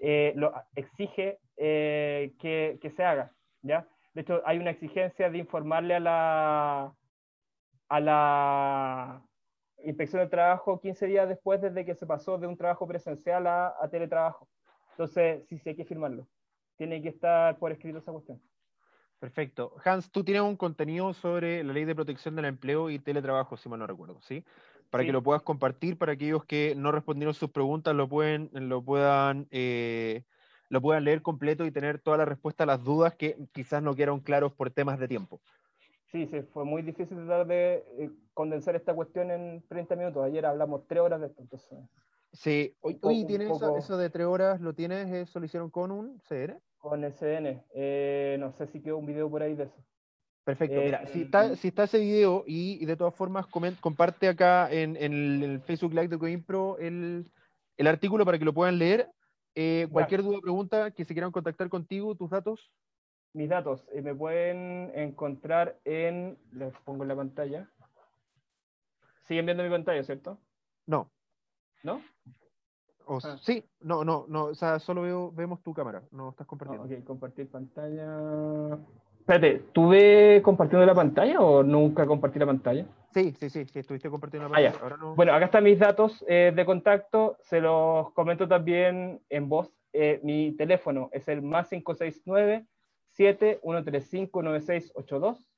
eh, 0.00 0.32
lo 0.36 0.52
exige 0.74 1.38
que, 1.56 2.78
que, 2.80 2.90
se 2.90 3.04
haga, 3.04 3.32
¿ya? 3.62 3.88
De 4.14 4.22
hecho, 4.22 4.42
hay 4.44 4.58
una 4.58 4.70
exigencia 4.70 5.30
de 5.30 5.38
informarle 5.38 5.94
a 5.94 6.00
la, 6.00 6.94
a 7.88 8.00
la 8.00 9.22
inspección 9.84 10.22
de 10.22 10.28
trabajo 10.28 10.80
15 10.80 11.06
días 11.06 11.28
después 11.28 11.60
desde 11.60 11.84
que 11.84 11.94
se 11.94 12.06
pasó 12.06 12.38
de 12.38 12.46
un 12.46 12.56
trabajo 12.56 12.86
presencial 12.86 13.46
a, 13.46 13.74
a 13.80 13.88
teletrabajo. 13.88 14.48
Entonces, 14.92 15.46
sí, 15.48 15.58
sí 15.58 15.70
hay 15.70 15.76
que 15.76 15.84
firmarlo 15.84 16.26
tiene 16.76 17.02
que 17.02 17.08
estar 17.08 17.58
por 17.58 17.72
escrito 17.72 17.98
esa 17.98 18.12
cuestión. 18.12 18.40
Perfecto. 19.18 19.74
Hans, 19.84 20.10
tú 20.10 20.22
tienes 20.22 20.42
un 20.42 20.56
contenido 20.56 21.14
sobre 21.14 21.64
la 21.64 21.72
ley 21.72 21.84
de 21.84 21.94
protección 21.94 22.36
del 22.36 22.44
empleo 22.44 22.90
y 22.90 22.98
teletrabajo, 22.98 23.56
si 23.56 23.68
mal 23.68 23.78
no 23.78 23.86
recuerdo, 23.86 24.20
¿sí? 24.20 24.44
Para 24.90 25.04
que 25.04 25.12
lo 25.12 25.22
puedas 25.22 25.42
compartir, 25.42 25.98
para 25.98 26.12
aquellos 26.12 26.44
que 26.44 26.74
no 26.76 26.92
respondieron 26.92 27.34
sus 27.34 27.50
preguntas 27.50 27.94
lo, 27.94 28.08
pueden, 28.08 28.50
lo, 28.52 28.82
puedan, 28.82 29.46
eh, 29.50 30.24
lo 30.68 30.80
puedan 30.80 31.04
leer 31.04 31.22
completo 31.22 31.66
y 31.66 31.70
tener 31.70 31.98
toda 31.98 32.18
la 32.18 32.24
respuesta 32.24 32.64
a 32.64 32.66
las 32.66 32.82
dudas 32.82 33.14
que 33.14 33.36
quizás 33.52 33.82
no 33.82 33.94
quedaron 33.94 34.20
claros 34.20 34.52
por 34.52 34.70
temas 34.70 34.98
de 34.98 35.08
tiempo. 35.08 35.40
Sí, 36.12 36.26
sí, 36.28 36.42
fue 36.52 36.64
muy 36.64 36.82
difícil 36.82 37.16
tratar 37.16 37.46
de 37.46 37.84
eh, 37.98 38.10
condensar 38.32 38.76
esta 38.76 38.94
cuestión 38.94 39.30
en 39.30 39.62
30 39.68 39.96
minutos. 39.96 40.24
Ayer 40.24 40.46
hablamos 40.46 40.86
tres 40.86 41.00
horas 41.00 41.20
de 41.20 41.26
esto, 41.26 41.42
entonces... 41.42 41.78
Sí, 42.32 42.76
hoy, 42.80 42.98
hoy 43.02 43.24
tienes 43.26 43.50
eso, 43.50 43.96
de 43.96 44.10
tres 44.10 44.26
horas, 44.26 44.60
¿lo 44.60 44.74
tienes? 44.74 45.10
¿Eso 45.10 45.40
lo 45.40 45.46
hicieron 45.46 45.70
con 45.70 45.90
un 45.90 46.20
CN? 46.20 46.58
Con 46.78 47.02
el 47.02 47.12
CN. 47.12 47.64
Eh, 47.74 48.36
no 48.38 48.52
sé 48.52 48.66
si 48.66 48.80
quedó 48.80 48.98
un 48.98 49.06
video 49.06 49.30
por 49.30 49.42
ahí 49.42 49.54
de 49.54 49.64
eso. 49.64 49.84
Perfecto. 50.46 50.80
Mira, 50.80 51.04
si 51.08 51.22
está, 51.22 51.56
si 51.56 51.66
está 51.66 51.84
ese 51.84 51.98
video 51.98 52.44
y, 52.46 52.86
de 52.86 52.96
todas 52.96 53.12
formas 53.16 53.48
comparte 53.48 54.28
acá 54.28 54.70
en, 54.70 54.96
el 54.96 55.60
Facebook 55.66 55.92
Live 55.92 56.06
de 56.06 56.18
Coimpro 56.18 56.78
el, 56.78 57.28
el 57.76 57.86
artículo 57.88 58.24
para 58.24 58.38
que 58.38 58.44
lo 58.44 58.54
puedan 58.54 58.78
leer. 58.78 59.10
Eh, 59.56 59.88
cualquier 59.90 60.22
duda 60.22 60.38
o 60.38 60.40
pregunta 60.40 60.92
que 60.92 61.04
se 61.04 61.14
quieran 61.14 61.32
contactar 61.32 61.68
contigo, 61.68 62.14
tus 62.14 62.30
datos. 62.30 62.70
Mis 63.32 63.48
datos 63.48 63.88
eh, 63.92 64.02
me 64.02 64.14
pueden 64.14 64.92
encontrar 64.94 65.80
en. 65.84 66.38
Les 66.52 66.72
pongo 66.84 67.02
en 67.02 67.08
la 67.08 67.16
pantalla. 67.16 67.68
¿Siguen 69.24 69.46
viendo 69.46 69.64
mi 69.64 69.70
pantalla, 69.70 70.04
cierto? 70.04 70.38
No. 70.86 71.10
¿No? 71.82 72.02
Ah. 73.08 73.36
Sí, 73.42 73.64
no, 73.80 74.04
no, 74.04 74.26
no, 74.28 74.44
o 74.44 74.54
sea, 74.54 74.78
solo 74.78 75.02
veo, 75.02 75.32
vemos 75.32 75.60
tu 75.62 75.74
cámara, 75.74 76.02
no 76.12 76.30
estás 76.30 76.46
compartiendo. 76.46 76.84
ok, 76.84 77.04
compartir 77.04 77.48
pantalla. 77.48 78.78
Espérate, 79.26 79.64
¿tuve 79.72 80.40
compartiendo 80.40 80.86
la 80.86 80.94
pantalla 80.94 81.40
o 81.40 81.64
nunca 81.64 82.06
compartí 82.06 82.38
la 82.38 82.46
pantalla? 82.46 82.86
Sí, 83.12 83.34
sí, 83.36 83.50
sí, 83.50 83.64
sí 83.64 83.80
estuviste 83.80 84.08
compartiendo 84.08 84.48
la 84.48 84.56
ah, 84.56 84.72
pantalla. 84.72 85.14
Bueno, 85.16 85.32
acá 85.34 85.46
están 85.46 85.64
mis 85.64 85.80
datos 85.80 86.24
eh, 86.28 86.52
de 86.54 86.64
contacto, 86.64 87.36
se 87.40 87.60
los 87.60 88.12
comento 88.12 88.46
también 88.46 89.20
en 89.28 89.48
voz. 89.48 89.74
Eh, 89.92 90.20
mi 90.22 90.52
teléfono 90.52 91.10
es 91.10 91.26
el 91.26 91.42
más 91.42 91.70
569 91.70 92.66
7135 93.10 94.42
9682 94.42 95.50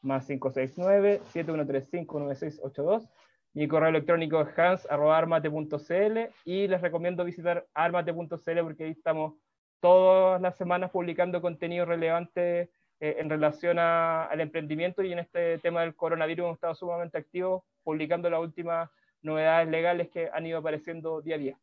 más 0.00 0.26
569 0.26 1.20
7135 1.26 2.20
9682 2.20 3.06
mi 3.52 3.68
correo 3.68 3.90
electrónico 3.90 4.40
es 4.40 4.58
hans.armate.cl 4.58 6.18
y 6.46 6.68
les 6.68 6.80
recomiendo 6.80 7.24
visitar 7.24 7.66
armate.cl 7.74 8.60
porque 8.62 8.84
ahí 8.84 8.92
estamos 8.92 9.34
todas 9.80 10.40
las 10.40 10.56
semanas 10.56 10.90
publicando 10.90 11.42
contenido 11.42 11.84
relevante 11.84 12.70
eh, 13.00 13.16
en 13.18 13.28
relación 13.28 13.78
al 13.78 14.40
emprendimiento 14.40 15.02
y 15.02 15.12
en 15.12 15.18
este 15.18 15.58
tema 15.58 15.80
del 15.82 15.94
coronavirus 15.94 16.44
hemos 16.44 16.54
estado 16.56 16.74
sumamente 16.74 17.18
activos 17.18 17.62
publicando 17.82 18.30
las 18.30 18.40
últimas 18.40 18.90
novedades 19.22 19.68
legales 19.68 20.08
que 20.10 20.30
han 20.32 20.46
ido 20.46 20.58
apareciendo 20.58 21.20
día 21.20 21.34
a 21.34 21.38
día. 21.38 21.58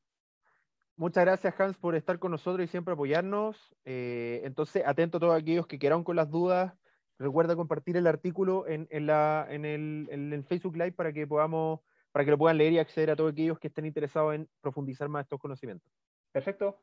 Muchas 0.96 1.26
gracias 1.26 1.60
Hans 1.60 1.78
por 1.78 1.96
estar 1.96 2.18
con 2.18 2.32
nosotros 2.32 2.66
y 2.66 2.68
siempre 2.68 2.94
apoyarnos. 2.94 3.76
Eh, 3.86 4.42
entonces, 4.44 4.84
atento 4.86 5.18
a 5.18 5.20
todos 5.20 5.40
aquellos 5.40 5.68
que 5.68 5.78
quedaron 5.78 6.04
con 6.04 6.16
las 6.16 6.30
dudas 6.30 6.74
Recuerda 7.20 7.56
compartir 7.56 7.98
el 7.98 8.06
artículo 8.06 8.68
en, 8.68 8.88
la, 9.08 9.48
en, 9.50 9.66
el, 9.66 10.44
Facebook 10.44 10.76
Live 10.76 10.92
para 10.92 11.12
que 11.12 11.26
podamos, 11.26 11.80
para 12.12 12.24
que 12.24 12.32
lo 12.32 12.38
puedan 12.38 12.60
leer 12.60 12.74
y 12.74 12.80
acceder 12.80 13.10
a 13.10 13.16
todos 13.16 13.32
aquellos 13.32 13.60
que 13.60 13.70
estén 13.70 13.88
interesados 13.88 14.36
en 14.36 14.48
profundizar 14.62 15.10
más 15.10 15.24
estos 15.24 15.40
conocimientos. 15.40 15.92
Perfecto. 16.32 16.80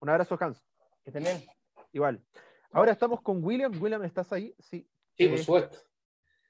Un 0.00 0.08
abrazo, 0.08 0.36
Hans. 0.40 0.60
Que 1.04 1.10
estén 1.10 1.22
bien. 1.22 1.44
Igual. 1.92 2.20
Ahora 2.74 2.90
estamos 2.90 3.22
con 3.22 3.42
William. 3.42 3.72
William, 3.80 4.02
¿estás 4.02 4.32
ahí? 4.32 4.52
Sí. 4.58 4.84
Sí, 5.16 5.28
por 5.28 5.38
eh, 5.38 5.42
supuesto. 5.42 5.78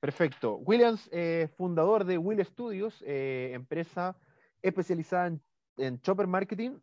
Perfecto. 0.01 0.57
Williams, 0.57 1.09
eh, 1.13 1.49
fundador 1.57 2.05
de 2.05 2.17
Will 2.17 2.43
Studios, 2.45 3.03
eh, 3.07 3.51
empresa 3.53 4.17
especializada 4.63 5.27
en, 5.27 5.43
en 5.77 6.01
Chopper 6.01 6.27
Marketing, 6.27 6.79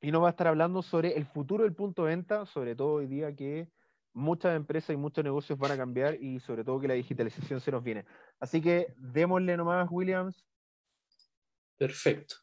y 0.00 0.10
nos 0.10 0.22
va 0.22 0.26
a 0.26 0.30
estar 0.30 0.48
hablando 0.48 0.82
sobre 0.82 1.16
el 1.16 1.26
futuro 1.26 1.62
del 1.62 1.74
punto 1.74 2.04
de 2.04 2.10
venta, 2.10 2.44
sobre 2.44 2.74
todo 2.74 2.94
hoy 2.94 3.06
día 3.06 3.34
que 3.36 3.68
muchas 4.14 4.56
empresas 4.56 4.90
y 4.90 4.96
muchos 4.96 5.22
negocios 5.22 5.56
van 5.56 5.70
a 5.70 5.76
cambiar 5.76 6.20
y 6.20 6.40
sobre 6.40 6.64
todo 6.64 6.80
que 6.80 6.88
la 6.88 6.94
digitalización 6.94 7.60
se 7.60 7.70
nos 7.70 7.84
viene. 7.84 8.04
Así 8.40 8.60
que 8.60 8.92
démosle 8.96 9.56
nomás, 9.56 9.88
Williams. 9.92 10.44
Perfecto. 11.78 12.34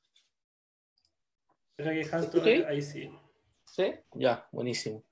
Espera 1.77 2.41
que 2.43 2.65
ahí 2.65 2.81
sí. 2.81 3.11
¿Sí? 3.65 3.93
Ya, 4.13 4.47
buenísimo. 4.53 5.03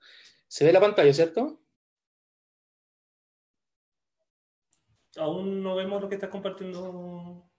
Se 0.48 0.66
ve 0.66 0.72
la 0.72 0.80
pantalla, 0.80 1.14
¿cierto? 1.14 1.60
Aún 5.18 5.64
no 5.64 5.76
vemos 5.76 6.02
lo 6.02 6.10
que 6.10 6.16
estás 6.16 6.30
compartiendo. 6.30 7.50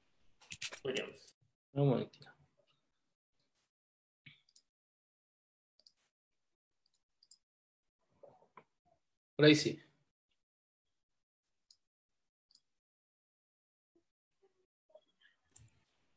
Williams. 0.85 1.37
Un 1.73 1.89
momentito. 1.89 2.29
Por 9.37 9.45
ahí 9.45 9.55
sí. 9.55 9.81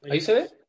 ¿Ahí 0.04 0.20
se 0.22 0.34
ve? 0.34 0.61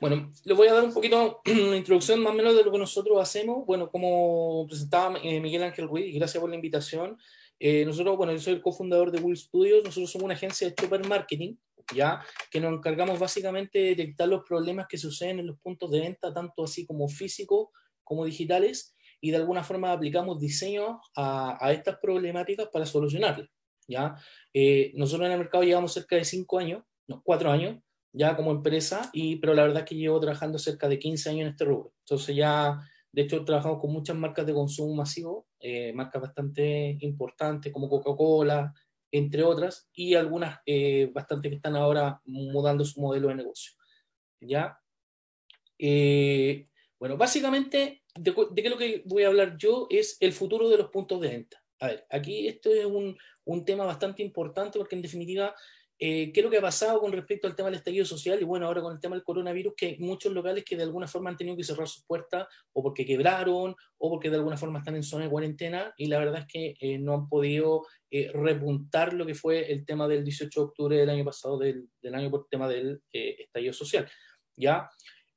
Bueno, 0.00 0.32
les 0.44 0.56
voy 0.56 0.68
a 0.68 0.74
dar 0.74 0.84
un 0.84 0.94
poquito 0.94 1.42
una 1.46 1.76
introducción 1.76 2.20
más 2.20 2.32
o 2.32 2.36
menos 2.36 2.56
de 2.56 2.64
lo 2.64 2.72
que 2.72 2.78
nosotros 2.78 3.20
hacemos. 3.20 3.66
Bueno, 3.66 3.90
como 3.90 4.66
presentaba 4.66 5.18
eh, 5.22 5.40
Miguel 5.40 5.62
Ángel 5.62 5.88
Ruiz, 5.88 6.06
y 6.06 6.12
gracias 6.12 6.40
por 6.40 6.48
la 6.48 6.56
invitación. 6.56 7.18
Eh, 7.58 7.84
nosotros, 7.84 8.16
bueno, 8.16 8.32
yo 8.32 8.38
soy 8.38 8.54
el 8.54 8.62
cofundador 8.62 9.10
de 9.12 9.20
Will 9.20 9.36
Studios. 9.36 9.84
Nosotros 9.84 10.10
somos 10.10 10.24
una 10.24 10.34
agencia 10.34 10.68
de 10.68 10.74
super 10.80 11.06
marketing, 11.06 11.56
ya 11.94 12.22
que 12.50 12.60
nos 12.60 12.72
encargamos 12.72 13.18
básicamente 13.18 13.78
de 13.78 13.88
detectar 13.90 14.28
los 14.28 14.42
problemas 14.48 14.86
que 14.88 14.96
suceden 14.96 15.40
en 15.40 15.48
los 15.48 15.58
puntos 15.60 15.90
de 15.90 16.00
venta, 16.00 16.32
tanto 16.32 16.64
así 16.64 16.86
como 16.86 17.06
físicos 17.06 17.68
como 18.02 18.24
digitales, 18.24 18.94
y 19.20 19.30
de 19.30 19.36
alguna 19.36 19.62
forma 19.62 19.92
aplicamos 19.92 20.40
diseño 20.40 21.00
a, 21.14 21.58
a 21.64 21.72
estas 21.72 21.98
problemáticas 21.98 22.68
para 22.72 22.86
solucionarlas. 22.86 23.48
¿ya? 23.86 24.16
Eh, 24.54 24.92
nosotros 24.94 25.26
en 25.26 25.32
el 25.32 25.38
mercado 25.38 25.64
llevamos 25.64 25.92
cerca 25.92 26.16
de 26.16 26.24
cinco 26.24 26.58
años, 26.58 26.82
no, 27.06 27.20
cuatro 27.22 27.50
años, 27.50 27.76
ya 28.12 28.36
como 28.36 28.50
empresa, 28.50 29.10
y, 29.12 29.36
pero 29.36 29.54
la 29.54 29.62
verdad 29.62 29.84
es 29.84 29.88
que 29.88 29.94
llevo 29.96 30.20
trabajando 30.20 30.58
cerca 30.58 30.88
de 30.88 30.98
15 30.98 31.30
años 31.30 31.42
en 31.42 31.48
este 31.48 31.64
rubro. 31.64 31.92
Entonces 32.00 32.34
ya, 32.34 32.80
de 33.12 33.22
hecho, 33.22 33.44
trabajamos 33.44 33.80
con 33.80 33.92
muchas 33.92 34.16
marcas 34.16 34.46
de 34.46 34.54
consumo 34.54 34.94
masivo, 34.94 35.46
eh, 35.60 35.92
marcas 35.92 36.22
bastante 36.22 36.96
importantes 37.00 37.72
como 37.72 37.88
Coca-Cola, 37.88 38.74
entre 39.12 39.42
otras, 39.42 39.88
y 39.92 40.14
algunas 40.14 40.60
eh, 40.66 41.10
bastante 41.12 41.48
que 41.48 41.56
están 41.56 41.76
ahora 41.76 42.20
mudando 42.24 42.84
su 42.84 43.00
modelo 43.00 43.28
de 43.28 43.36
negocio. 43.36 43.72
¿Ya? 44.40 44.78
Eh, 45.78 46.68
bueno, 46.98 47.16
básicamente, 47.16 48.02
de, 48.14 48.34
de 48.50 48.62
qué 48.62 48.70
lo 48.70 48.76
que 48.76 49.02
voy 49.06 49.22
a 49.22 49.28
hablar 49.28 49.56
yo 49.56 49.86
es 49.90 50.16
el 50.20 50.32
futuro 50.32 50.68
de 50.68 50.78
los 50.78 50.90
puntos 50.90 51.20
de 51.20 51.28
venta. 51.28 51.62
A 51.80 51.86
ver, 51.86 52.06
aquí 52.10 52.46
esto 52.46 52.70
es 52.70 52.84
un, 52.84 53.16
un 53.44 53.64
tema 53.64 53.84
bastante 53.86 54.22
importante 54.22 54.78
porque 54.78 54.96
en 54.96 55.02
definitiva 55.02 55.54
eh, 56.02 56.32
¿qué 56.32 56.40
es 56.40 56.44
lo 56.44 56.50
que 56.50 56.56
ha 56.56 56.62
pasado 56.62 56.98
con 56.98 57.12
respecto 57.12 57.46
al 57.46 57.54
tema 57.54 57.68
del 57.68 57.76
estallido 57.76 58.06
social? 58.06 58.40
Y 58.40 58.44
bueno, 58.44 58.66
ahora 58.66 58.80
con 58.80 58.94
el 58.94 59.00
tema 59.00 59.16
del 59.16 59.22
coronavirus, 59.22 59.74
que 59.76 59.86
hay 59.86 59.98
muchos 59.98 60.32
locales 60.32 60.64
que 60.64 60.74
de 60.74 60.82
alguna 60.82 61.06
forma 61.06 61.28
han 61.28 61.36
tenido 61.36 61.58
que 61.58 61.62
cerrar 61.62 61.86
sus 61.86 62.06
puertas 62.06 62.46
o 62.72 62.82
porque 62.82 63.04
quebraron 63.04 63.76
o 63.98 64.10
porque 64.10 64.30
de 64.30 64.36
alguna 64.36 64.56
forma 64.56 64.78
están 64.78 64.96
en 64.96 65.02
zona 65.02 65.24
de 65.24 65.30
cuarentena 65.30 65.92
y 65.98 66.06
la 66.06 66.18
verdad 66.18 66.40
es 66.40 66.46
que 66.46 66.74
eh, 66.80 66.98
no 66.98 67.12
han 67.12 67.28
podido 67.28 67.86
eh, 68.10 68.30
repuntar 68.32 69.12
lo 69.12 69.26
que 69.26 69.34
fue 69.34 69.70
el 69.70 69.84
tema 69.84 70.08
del 70.08 70.24
18 70.24 70.58
de 70.58 70.66
octubre 70.66 70.96
del 70.96 71.10
año 71.10 71.24
pasado, 71.24 71.58
del, 71.58 71.86
del 72.00 72.14
año 72.14 72.30
por 72.30 72.48
tema 72.48 72.66
del 72.66 73.02
eh, 73.12 73.36
estallido 73.40 73.74
social. 73.74 74.10
¿Ya? 74.56 74.88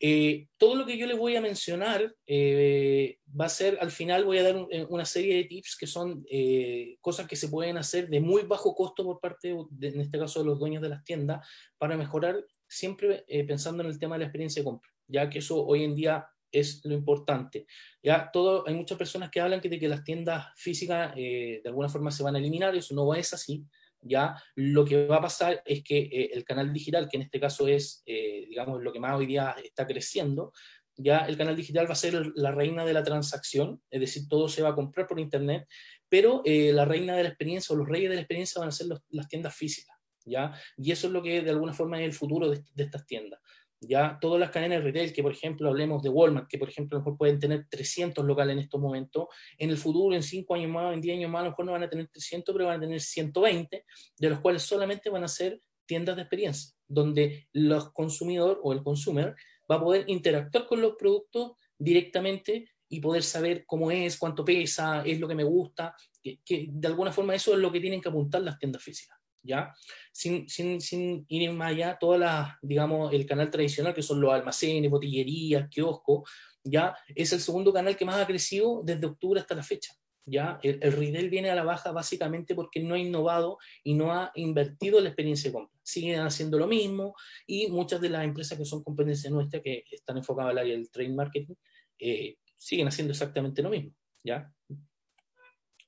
Eh, 0.06 0.48
todo 0.58 0.76
lo 0.76 0.86
que 0.86 0.98
yo 0.98 1.08
les 1.08 1.18
voy 1.18 1.38
a 1.38 1.42
mencionar 1.42 2.14
eh, 2.28 3.20
va 3.40 3.46
a 3.46 3.50
ser, 3.50 3.78
al 3.80 3.90
final 3.90 4.26
voy 4.26 4.38
a 4.38 4.44
dar 4.44 4.58
un- 4.58 4.68
eh, 4.70 4.86
una 4.90 5.06
serie 5.06 5.34
de 5.38 5.46
tips 5.46 5.78
que 5.80 5.88
son 5.88 6.26
eh, 6.30 6.98
cosas 7.00 7.26
que 7.26 7.38
se 7.38 7.48
pueden 7.48 7.78
hacer 7.78 8.10
de 8.10 8.20
muy 8.20 8.42
bajo 8.42 8.76
costo 8.76 9.06
por 9.06 9.22
parte, 9.22 9.56
de, 9.70 9.88
en 9.88 10.02
este 10.02 10.20
caso, 10.20 10.40
de 10.42 10.46
los 10.48 10.60
dueños 10.60 10.82
de 10.82 10.90
las 10.90 11.06
tiendas, 11.06 11.48
para 11.78 11.96
mejorar 11.96 12.36
siempre 12.68 13.24
eh, 13.30 13.46
pensando 13.46 13.82
en 13.82 13.90
el 13.92 13.98
tema 13.98 14.16
de 14.16 14.20
la 14.20 14.26
experiencia 14.26 14.62
de 14.62 14.66
compra, 14.66 14.92
ya 15.08 15.30
que 15.30 15.40
eso 15.40 15.66
hoy 15.66 15.86
en 15.86 15.96
día 15.96 16.28
es 16.52 16.82
lo 16.84 16.94
importante. 16.94 17.66
Ya 18.04 18.30
todo, 18.30 18.68
hay 18.68 18.74
muchas 18.76 18.98
personas 18.98 19.30
que 19.32 19.40
hablan 19.40 19.62
que 19.62 19.70
de 19.70 19.80
que 19.80 19.88
las 19.88 20.04
tiendas 20.04 20.48
físicas 20.58 21.14
eh, 21.16 21.62
de 21.64 21.70
alguna 21.70 21.88
forma 21.88 22.12
se 22.12 22.24
van 22.24 22.36
a 22.36 22.40
eliminar, 22.40 22.76
eso 22.76 22.94
no 22.94 23.16
es 23.16 23.34
así. 23.34 23.64
Ya 24.04 24.36
lo 24.56 24.86
que 24.86 25.08
va 25.08 25.18
a 25.18 25.22
pasar 25.22 25.62
es 25.66 25.84
que 25.84 25.98
eh, 25.98 26.32
el 26.34 26.44
canal 26.44 26.72
digital, 26.74 27.08
que 27.10 27.18
en 27.18 27.24
este 27.24 27.40
caso 27.40 27.68
es, 27.68 28.04
eh, 28.06 28.46
digamos, 28.50 28.82
lo 28.82 28.92
que 28.92 29.00
más 29.00 29.18
hoy 29.18 29.26
día 29.26 29.56
está 29.64 29.88
creciendo, 29.88 30.52
ya 30.96 31.20
el 31.20 31.38
canal 31.38 31.56
digital 31.56 31.88
va 31.88 31.94
a 31.94 31.96
ser 31.96 32.32
la 32.36 32.52
reina 32.52 32.86
de 32.86 32.94
la 32.94 33.04
transacción, 33.04 33.82
es 33.90 34.00
decir, 34.00 34.28
todo 34.30 34.48
se 34.48 34.62
va 34.62 34.70
a 34.70 34.76
comprar 34.76 35.08
por 35.08 35.20
internet, 35.20 35.68
pero 36.08 36.42
eh, 36.46 36.72
la 36.72 36.86
reina 36.86 37.16
de 37.16 37.24
la 37.24 37.30
experiencia 37.30 37.74
o 37.74 37.78
los 37.78 37.88
reyes 37.88 38.10
de 38.10 38.16
la 38.16 38.22
experiencia 38.22 38.60
van 38.60 38.70
a 38.70 38.72
ser 38.72 38.88
las 39.10 39.28
tiendas 39.28 39.56
físicas, 39.56 39.98
¿ya? 40.26 40.54
Y 40.78 40.92
eso 40.92 41.08
es 41.08 41.14
lo 41.14 41.24
que 41.24 41.42
de 41.42 41.50
alguna 41.50 41.74
forma 41.74 42.00
es 42.00 42.06
el 42.06 42.14
futuro 42.14 42.50
de 42.50 42.64
estas 42.76 43.08
tiendas. 43.08 43.40
Ya 43.88 44.18
todas 44.20 44.40
las 44.40 44.50
cadenas 44.50 44.80
de 44.80 44.86
retail, 44.86 45.14
que 45.14 45.24
por 45.24 45.32
ejemplo 45.32 45.70
hablemos 45.70 46.02
de 46.02 46.10
Walmart, 46.10 46.48
que 46.48 46.58
por 46.58 46.70
ejemplo 46.70 46.98
a 46.98 47.00
lo 47.00 47.06
mejor 47.06 47.18
pueden 47.18 47.40
tener 47.40 47.66
300 47.70 48.26
locales 48.26 48.54
en 48.54 48.60
estos 48.60 48.80
momentos, 48.80 49.28
en 49.58 49.70
el 49.70 49.78
futuro, 49.78 50.16
en 50.16 50.24
5 50.24 50.56
años 50.56 50.72
más, 50.72 50.94
en 50.94 51.02
10 51.02 51.18
años 51.18 51.32
más, 51.32 51.42
a 51.42 51.44
lo 51.46 51.50
mejor 51.52 51.66
no 51.66 51.72
van 51.74 51.84
a 51.84 51.90
tener 51.90 52.08
300, 52.08 52.54
pero 52.54 52.68
van 52.68 52.78
a 52.78 52.82
tener 52.82 53.02
120, 53.02 53.86
de 54.18 54.30
los 54.30 54.40
cuales 54.40 54.64
solamente 54.64 55.10
van 55.10 55.24
a 55.24 55.28
ser 55.28 55.62
tiendas 55.86 56.16
de 56.16 56.22
experiencia, 56.22 56.74
donde 56.88 57.48
los 57.54 57.92
consumidor 57.92 58.60
o 58.64 58.74
el 58.74 58.84
consumer 58.84 59.36
va 59.70 59.76
a 59.76 59.82
poder 59.82 60.06
interactuar 60.08 60.66
con 60.66 60.82
los 60.82 60.96
productos 60.96 61.54
directamente 61.78 62.70
y 62.90 63.00
poder 63.00 63.24
saber 63.24 63.66
cómo 63.66 63.92
es, 63.92 64.18
cuánto 64.18 64.46
pesa, 64.46 65.04
es 65.04 65.20
lo 65.20 65.28
que 65.28 65.36
me 65.36 65.44
gusta, 65.44 65.96
que, 66.22 66.40
que 66.46 66.68
de 66.70 66.88
alguna 66.88 67.12
forma 67.12 67.36
eso 67.36 67.54
es 67.54 67.60
lo 67.60 67.72
que 67.72 67.80
tienen 67.80 68.02
que 68.02 68.10
apuntar 68.10 68.42
las 68.42 68.58
tiendas 68.60 68.84
físicas, 68.84 69.18
¿ya? 69.44 69.74
Sin, 70.12 70.50
sin, 70.50 70.82
sin 70.82 71.26
ir 71.28 71.52
más 71.52 71.72
allá, 71.72 71.98
todas 72.00 72.20
las, 72.20 72.56
digamos, 72.62 73.14
el 73.14 73.26
canal 73.26 73.50
tradicional, 73.50 73.94
que 73.94 74.02
son 74.02 74.22
los 74.22 74.34
almacenes, 74.34 74.90
botillerías, 74.90 75.70
kioscos, 75.70 76.30
ya 76.64 76.96
es 77.14 77.34
el 77.34 77.42
segundo 77.42 77.74
canal 77.74 77.96
que 77.98 78.06
más 78.06 78.22
ha 78.22 78.26
crecido 78.26 78.82
desde 78.84 79.06
octubre 79.06 79.40
hasta 79.40 79.56
la 79.56 79.64
fecha. 79.64 79.94
¿ya? 80.26 80.60
El, 80.64 80.80
el 80.82 80.94
retail 80.94 81.30
viene 81.30 81.50
a 81.50 81.56
la 81.56 81.64
baja 81.64 81.92
básicamente 81.92 82.56
porque 82.56 82.80
no 82.80 82.96
ha 82.96 83.00
innovado 83.00 83.58
y 83.84 83.94
no 83.94 84.14
ha 84.14 84.32
invertido 84.36 84.98
en 84.98 85.04
la 85.04 85.10
experiencia 85.10 85.50
de 85.50 85.54
compra. 85.54 85.78
Siguen 85.84 86.22
haciendo 86.22 86.58
lo 86.58 86.68
mismo 86.68 87.16
y 87.46 87.68
muchas 87.68 88.00
de 88.00 88.10
las 88.10 88.24
empresas 88.24 88.58
que 88.58 88.66
son 88.66 88.84
competencia 88.84 89.30
nuestra, 89.30 89.62
que 89.62 89.84
están 89.92 90.18
enfocadas 90.18 90.52
al 90.52 90.60
área 90.60 90.74
del 90.74 90.90
trade 90.90 91.10
marketing, 91.10 91.56
eh, 92.00 92.38
siguen 92.58 92.88
haciendo 92.88 93.12
exactamente 93.12 93.62
lo 93.62 93.70
mismo. 93.70 93.92
¿ya? 94.24 94.52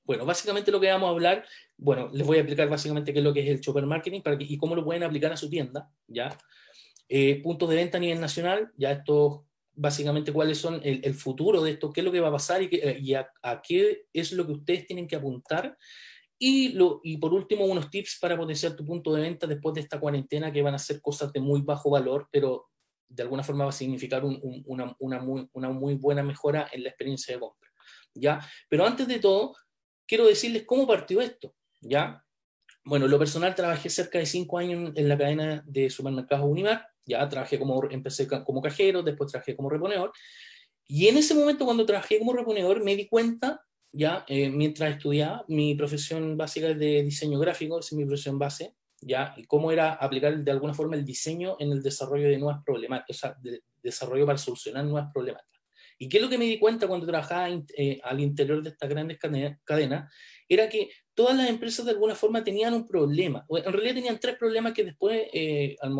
Bueno, 0.06 0.24
básicamente 0.24 0.70
lo 0.70 0.80
que 0.80 0.88
vamos 0.90 1.08
a 1.08 1.10
hablar, 1.10 1.44
bueno, 1.76 2.08
les 2.12 2.24
voy 2.24 2.36
a 2.36 2.40
explicar 2.40 2.68
básicamente 2.68 3.12
qué 3.12 3.18
es 3.18 3.24
lo 3.24 3.34
que 3.34 3.40
es 3.40 3.48
el 3.48 3.60
shopper 3.60 3.84
marketing 3.86 4.20
para 4.22 4.36
y 4.38 4.56
cómo 4.56 4.76
lo 4.76 4.84
pueden 4.84 5.02
aplicar 5.02 5.32
a 5.32 5.36
su 5.36 5.50
tienda, 5.50 5.90
¿ya? 6.06 6.36
Eh, 7.08 7.42
puntos 7.42 7.68
de 7.68 7.74
venta 7.76 7.98
a 7.98 8.00
nivel 8.00 8.20
nacional, 8.20 8.70
ya 8.76 8.92
esto, 8.92 9.46
básicamente 9.74 10.32
cuáles 10.32 10.58
son 10.58 10.80
el, 10.84 11.14
futuro 11.14 11.60
de 11.60 11.72
esto, 11.72 11.92
qué 11.92 12.00
es 12.00 12.04
lo 12.04 12.12
que 12.12 12.20
va 12.20 12.28
a 12.28 12.32
pasar 12.32 12.62
y, 12.62 12.70
y 13.00 13.14
a, 13.14 13.28
qué 13.66 14.06
es 14.12 14.32
lo 14.32 14.46
que 14.46 14.52
ustedes 14.52 14.86
tienen 14.86 15.08
que 15.08 15.16
apuntar. 15.16 15.76
Y, 16.38 16.70
lo, 16.70 17.00
y 17.02 17.16
por 17.16 17.32
último, 17.34 17.64
unos 17.64 17.90
tips 17.90 18.18
para 18.20 18.36
potenciar 18.36 18.76
tu 18.76 18.84
punto 18.84 19.12
de 19.12 19.22
venta 19.22 19.46
después 19.46 19.74
de 19.74 19.80
esta 19.80 19.98
cuarentena, 19.98 20.52
que 20.52 20.62
van 20.62 20.74
a 20.74 20.78
ser 20.78 21.00
cosas 21.00 21.32
de 21.32 21.40
muy 21.40 21.62
bajo 21.62 21.90
valor, 21.90 22.28
pero 22.30 22.68
de 23.08 23.22
alguna 23.22 23.42
forma 23.42 23.64
va 23.64 23.70
a 23.70 23.72
significar 23.72 24.24
un- 24.24 24.38
un- 24.42 24.62
una, 24.66 24.94
una 25.00 25.18
muy, 25.20 25.48
una 25.52 25.70
muy 25.70 25.94
buena 25.94 26.22
mejora 26.22 26.68
en 26.72 26.82
la 26.84 26.90
experiencia 26.90 27.34
de 27.34 27.40
compra. 27.40 27.70
¿ya? 28.14 28.40
Pero 28.68 28.86
antes 28.86 29.06
de 29.06 29.18
todo, 29.18 29.54
quiero 30.06 30.26
decirles 30.26 30.64
cómo 30.66 30.86
partió 30.86 31.20
esto, 31.20 31.54
¿ya? 31.80 32.24
Bueno, 32.84 33.06
en 33.06 33.10
lo 33.10 33.18
personal 33.18 33.54
trabajé 33.54 33.90
cerca 33.90 34.18
de 34.18 34.26
cinco 34.26 34.58
años 34.58 34.92
en 34.94 35.08
la 35.08 35.18
cadena 35.18 35.64
de 35.66 35.90
supermercados 35.90 36.46
Unimar, 36.48 36.86
ya 37.04 37.28
trabajé 37.28 37.58
como, 37.58 37.82
empecé 37.90 38.28
como 38.28 38.62
cajero, 38.62 39.02
después 39.02 39.30
trabajé 39.30 39.56
como 39.56 39.70
reponedor, 39.70 40.12
y 40.88 41.08
en 41.08 41.16
ese 41.16 41.34
momento 41.34 41.64
cuando 41.64 41.84
trabajé 41.84 42.18
como 42.18 42.32
reponedor 42.32 42.82
me 42.82 42.94
di 42.94 43.08
cuenta, 43.08 43.60
ya, 43.92 44.24
eh, 44.28 44.50
mientras 44.50 44.92
estudiaba, 44.92 45.44
mi 45.48 45.74
profesión 45.74 46.36
básica 46.36 46.68
es 46.68 46.78
de 46.78 47.02
diseño 47.02 47.38
gráfico, 47.38 47.78
es 47.78 47.92
mi 47.92 48.04
profesión 48.04 48.38
base, 48.38 48.74
ya, 49.00 49.34
y 49.36 49.44
cómo 49.44 49.72
era 49.72 49.94
aplicar 49.94 50.36
de 50.38 50.50
alguna 50.50 50.74
forma 50.74 50.96
el 50.96 51.04
diseño 51.04 51.56
en 51.58 51.72
el 51.72 51.82
desarrollo 51.82 52.28
de 52.28 52.38
nuevas 52.38 52.62
problemáticas, 52.64 53.16
o 53.16 53.18
sea, 53.18 53.36
de, 53.40 53.62
desarrollo 53.82 54.26
para 54.26 54.38
solucionar 54.38 54.84
nuevas 54.84 55.10
problemáticas. 55.12 55.55
¿Y 55.98 56.08
qué 56.08 56.18
es 56.18 56.22
lo 56.22 56.28
que 56.28 56.38
me 56.38 56.44
di 56.44 56.58
cuenta 56.58 56.86
cuando 56.86 57.06
trabajaba 57.06 57.48
eh, 57.76 58.00
al 58.02 58.20
interior 58.20 58.62
de 58.62 58.70
estas 58.70 58.88
grandes 58.88 59.18
cadena- 59.18 59.58
cadenas? 59.64 60.12
Era 60.48 60.68
que 60.68 60.90
todas 61.14 61.36
las 61.36 61.48
empresas 61.48 61.84
de 61.86 61.92
alguna 61.92 62.14
forma 62.14 62.44
tenían 62.44 62.74
un 62.74 62.86
problema. 62.86 63.46
En 63.48 63.72
realidad 63.72 63.94
tenían 63.94 64.20
tres 64.20 64.36
problemas 64.36 64.72
que 64.74 64.84
después, 64.84 65.26
eh, 65.32 65.76
al, 65.80 65.94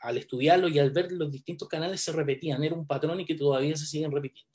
al 0.00 0.18
estudiarlo 0.18 0.68
y 0.68 0.78
al 0.78 0.90
ver 0.90 1.10
los 1.12 1.30
distintos 1.30 1.66
canales, 1.68 2.00
se 2.00 2.12
repetían. 2.12 2.62
Era 2.62 2.74
un 2.74 2.86
patrón 2.86 3.20
y 3.20 3.24
que 3.24 3.34
todavía 3.34 3.74
se 3.76 3.86
siguen 3.86 4.12
repitiendo. 4.12 4.52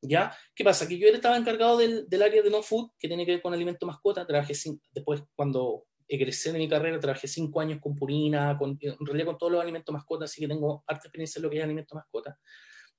¿Ya? 0.00 0.32
¿Qué 0.54 0.62
pasa? 0.62 0.86
Que 0.86 0.96
yo 0.96 1.08
estaba 1.08 1.36
encargado 1.36 1.76
del, 1.76 2.08
del 2.08 2.22
área 2.22 2.40
de 2.40 2.50
no 2.50 2.62
food, 2.62 2.92
que 2.98 3.08
tiene 3.08 3.26
que 3.26 3.32
ver 3.32 3.42
con 3.42 3.52
alimento 3.52 3.84
mascota. 3.84 4.24
Trabajé 4.24 4.54
cin- 4.54 4.80
después, 4.92 5.22
cuando 5.34 5.86
egresé 6.06 6.52
de 6.52 6.58
mi 6.58 6.68
carrera, 6.68 7.00
trabajé 7.00 7.26
cinco 7.26 7.60
años 7.60 7.80
con 7.82 7.96
Purina, 7.96 8.56
con, 8.56 8.78
en 8.80 8.96
realidad 9.04 9.26
con 9.26 9.36
todos 9.38 9.52
los 9.52 9.60
alimentos 9.60 9.92
mascotas, 9.92 10.30
así 10.30 10.40
que 10.40 10.48
tengo 10.48 10.82
harta 10.86 11.08
experiencia 11.08 11.38
en 11.38 11.42
lo 11.42 11.50
que 11.50 11.58
es 11.58 11.64
alimento 11.64 11.94
mascota. 11.96 12.38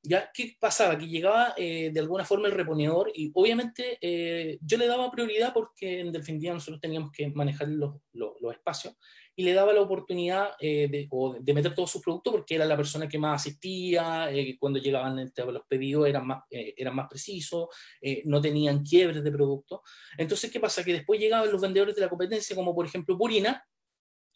¿Ya? 0.02 0.30
¿Qué 0.34 0.56
pasaba? 0.60 0.98
Que 0.98 1.08
llegaba 1.08 1.54
eh, 1.58 1.92
de 1.94 2.00
alguna 2.00 2.26
forma 2.26 2.48
el 2.48 2.54
reponedor 2.54 3.12
y 3.14 3.32
obviamente 3.34 3.98
eh, 4.02 4.58
yo 4.62 4.78
le 4.78 4.88
daba 4.88 5.12
prioridad 5.12 5.54
porque 5.54 6.00
en 6.00 6.12
definitiva 6.12 6.54
nosotros 6.54 6.80
teníamos 6.80 7.12
que 7.12 7.30
manejar 7.30 7.68
los, 7.68 7.96
los, 8.14 8.54
espacios 8.54 8.96
y 9.36 9.44
le 9.44 9.54
daba 9.54 9.74
la 9.74 9.82
oportunidad 9.82 10.52
eh, 10.60 10.88
de, 10.90 11.10
de, 11.42 11.54
meter 11.54 11.76
todos 11.76 11.92
sus 11.92 12.02
productos 12.02 12.34
porque 12.34 12.56
era 12.56 12.66
la 12.66 12.76
persona 12.76 13.08
que 13.08 13.18
más 13.18 13.42
asistía, 13.42 14.30
cuando 14.60 14.80
llegaban 14.80 15.32
los 15.38 15.64
pedidos 15.68 16.08
eran 16.08 16.28
más, 16.28 16.44
eran 16.50 16.96
más 16.96 17.08
precisos, 17.08 17.68
no 18.26 18.42
tenían 18.42 18.84
quiebres 18.84 19.24
de 19.24 19.32
producto. 19.32 19.82
Entonces, 20.18 20.52
¿qué 20.52 20.60
pasa? 20.60 20.84
Que 20.84 20.94
después 20.94 21.20
llegaban 21.20 21.50
los 21.50 21.62
vendedores 21.62 21.96
de 21.96 22.02
la 22.02 22.10
competencia, 22.10 22.56
como 22.56 22.76
por 22.76 22.86
ejemplo 22.86 23.18
Purina, 23.18 23.64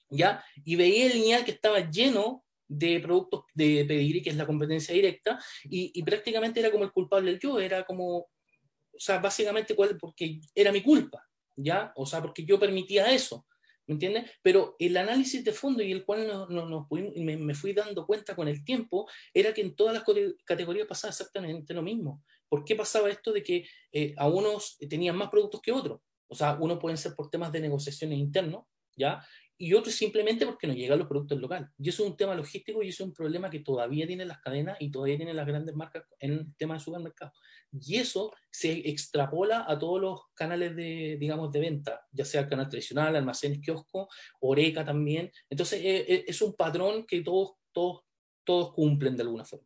¿ya? 0.10 0.44
Y 0.64 0.76
veía 0.76 1.08
el 1.08 1.14
lineal 1.14 1.44
que 1.44 1.52
estaba 1.52 1.80
lleno 1.90 2.43
de 2.68 3.00
productos 3.00 3.44
de 3.54 3.86
pedigrí, 3.88 4.22
que 4.22 4.30
es 4.30 4.36
la 4.36 4.46
competencia 4.46 4.94
directa, 4.94 5.40
y, 5.66 5.92
y, 5.94 6.04
prácticamente 6.04 6.60
era 6.60 6.72
como 6.72 6.84
el 6.84 6.92
culpable 6.92 7.32
el 7.32 7.40
yo, 7.40 7.60
era 7.60 7.84
como, 7.84 8.18
o 8.18 9.00
sea, 9.00 9.20
básicamente 9.20 9.76
porque 9.76 10.40
era 10.56 10.72
mi 10.72 10.82
culpa, 10.82 11.24
¿ya? 11.56 11.92
O 11.96 12.06
sea, 12.06 12.22
porque 12.22 12.46
yo 12.46 12.60
permitía 12.60 13.12
eso. 13.14 13.46
¿Me 13.86 13.96
entiendes? 13.96 14.32
Pero 14.42 14.76
el 14.80 14.96
análisis 14.96 15.44
de 15.44 15.52
fondo 15.52 15.84
y 15.84 15.92
el 15.92 16.06
cual 16.06 16.26
no, 16.26 16.48
no, 16.48 16.70
no 16.70 16.88
me, 16.90 17.36
me, 17.36 17.54
fui 17.54 17.74
dando 17.74 18.06
cuenta 18.06 18.34
con 18.34 18.48
el 18.48 18.64
tiempo 18.64 19.10
era 19.34 19.54
que 19.54 19.62
en 19.62 19.76
todas 19.76 19.94
las 19.94 20.04
categorías 20.46 20.88
pasaba 20.88 21.10
exactamente 21.10 21.74
lo 21.74 21.82
mismo. 21.82 22.24
¿Por 22.48 22.64
qué 22.64 22.76
pasaba 22.76 23.10
esto 23.10 23.34
de 23.34 23.44
que 23.44 23.68
eh, 23.92 24.14
a 24.18 24.30
unos 24.30 24.78
tenían 24.90 25.18
más 25.18 25.30
productos 25.30 25.62
que 25.62 25.74
otros? 25.74 26.00
O 26.28 26.36
sea, 26.36 26.58
unos 26.60 26.80
pueden 26.80 26.98
ser 26.98 27.14
por 27.14 27.30
temas 27.30 27.52
de 27.52 27.60
negociaciones 27.60 28.18
internos, 28.18 28.64
¿ya? 28.96 29.22
Y 29.64 29.74
otro 29.74 29.94
simplemente 29.94 30.46
porque 30.46 30.68
no 30.68 30.74
llegan 30.74 31.00
los 31.00 31.08
productos 31.08 31.40
locales. 31.40 31.70
Y 31.78 31.88
eso 31.88 32.04
es 32.04 32.10
un 32.10 32.18
tema 32.18 32.36
logístico 32.36 32.84
y 32.84 32.90
eso 32.90 33.04
es 33.04 33.08
un 33.08 33.14
problema 33.14 33.50
que 33.50 33.62
todavía 33.62 34.06
tienen 34.06 34.28
las 34.28 34.42
cadenas 34.42 34.76
y 34.82 34.92
todavía 34.92 35.16
tienen 35.16 35.38
las 35.38 35.48
grandes 35.48 35.74
marcas 35.74 36.04
en 36.20 36.34
el 36.34 36.56
tema 36.58 36.74
de 36.74 36.82
supermercado. 36.82 37.32
Y 37.72 37.96
eso 37.96 38.34
se 38.52 38.90
extrapola 38.90 39.64
a 39.66 39.80
todos 39.80 40.02
los 40.02 40.20
canales 40.34 40.76
de, 40.76 41.16
digamos, 41.18 41.50
de 41.54 41.62
venta, 41.62 42.02
ya 42.12 42.26
sea 42.26 42.42
el 42.42 42.50
canal 42.50 42.68
tradicional, 42.68 43.16
almacenes, 43.16 43.62
kiosco, 43.62 44.10
Oreca 44.42 44.84
también. 44.84 45.32
Entonces, 45.50 45.80
eh, 45.80 46.06
eh, 46.10 46.26
es 46.28 46.42
un 46.42 46.56
patrón 46.56 47.06
que 47.06 47.22
todos, 47.22 47.54
todos, 47.72 48.02
todos 48.44 48.74
cumplen 48.74 49.16
de 49.16 49.24
alguna 49.24 49.46
forma. 49.46 49.66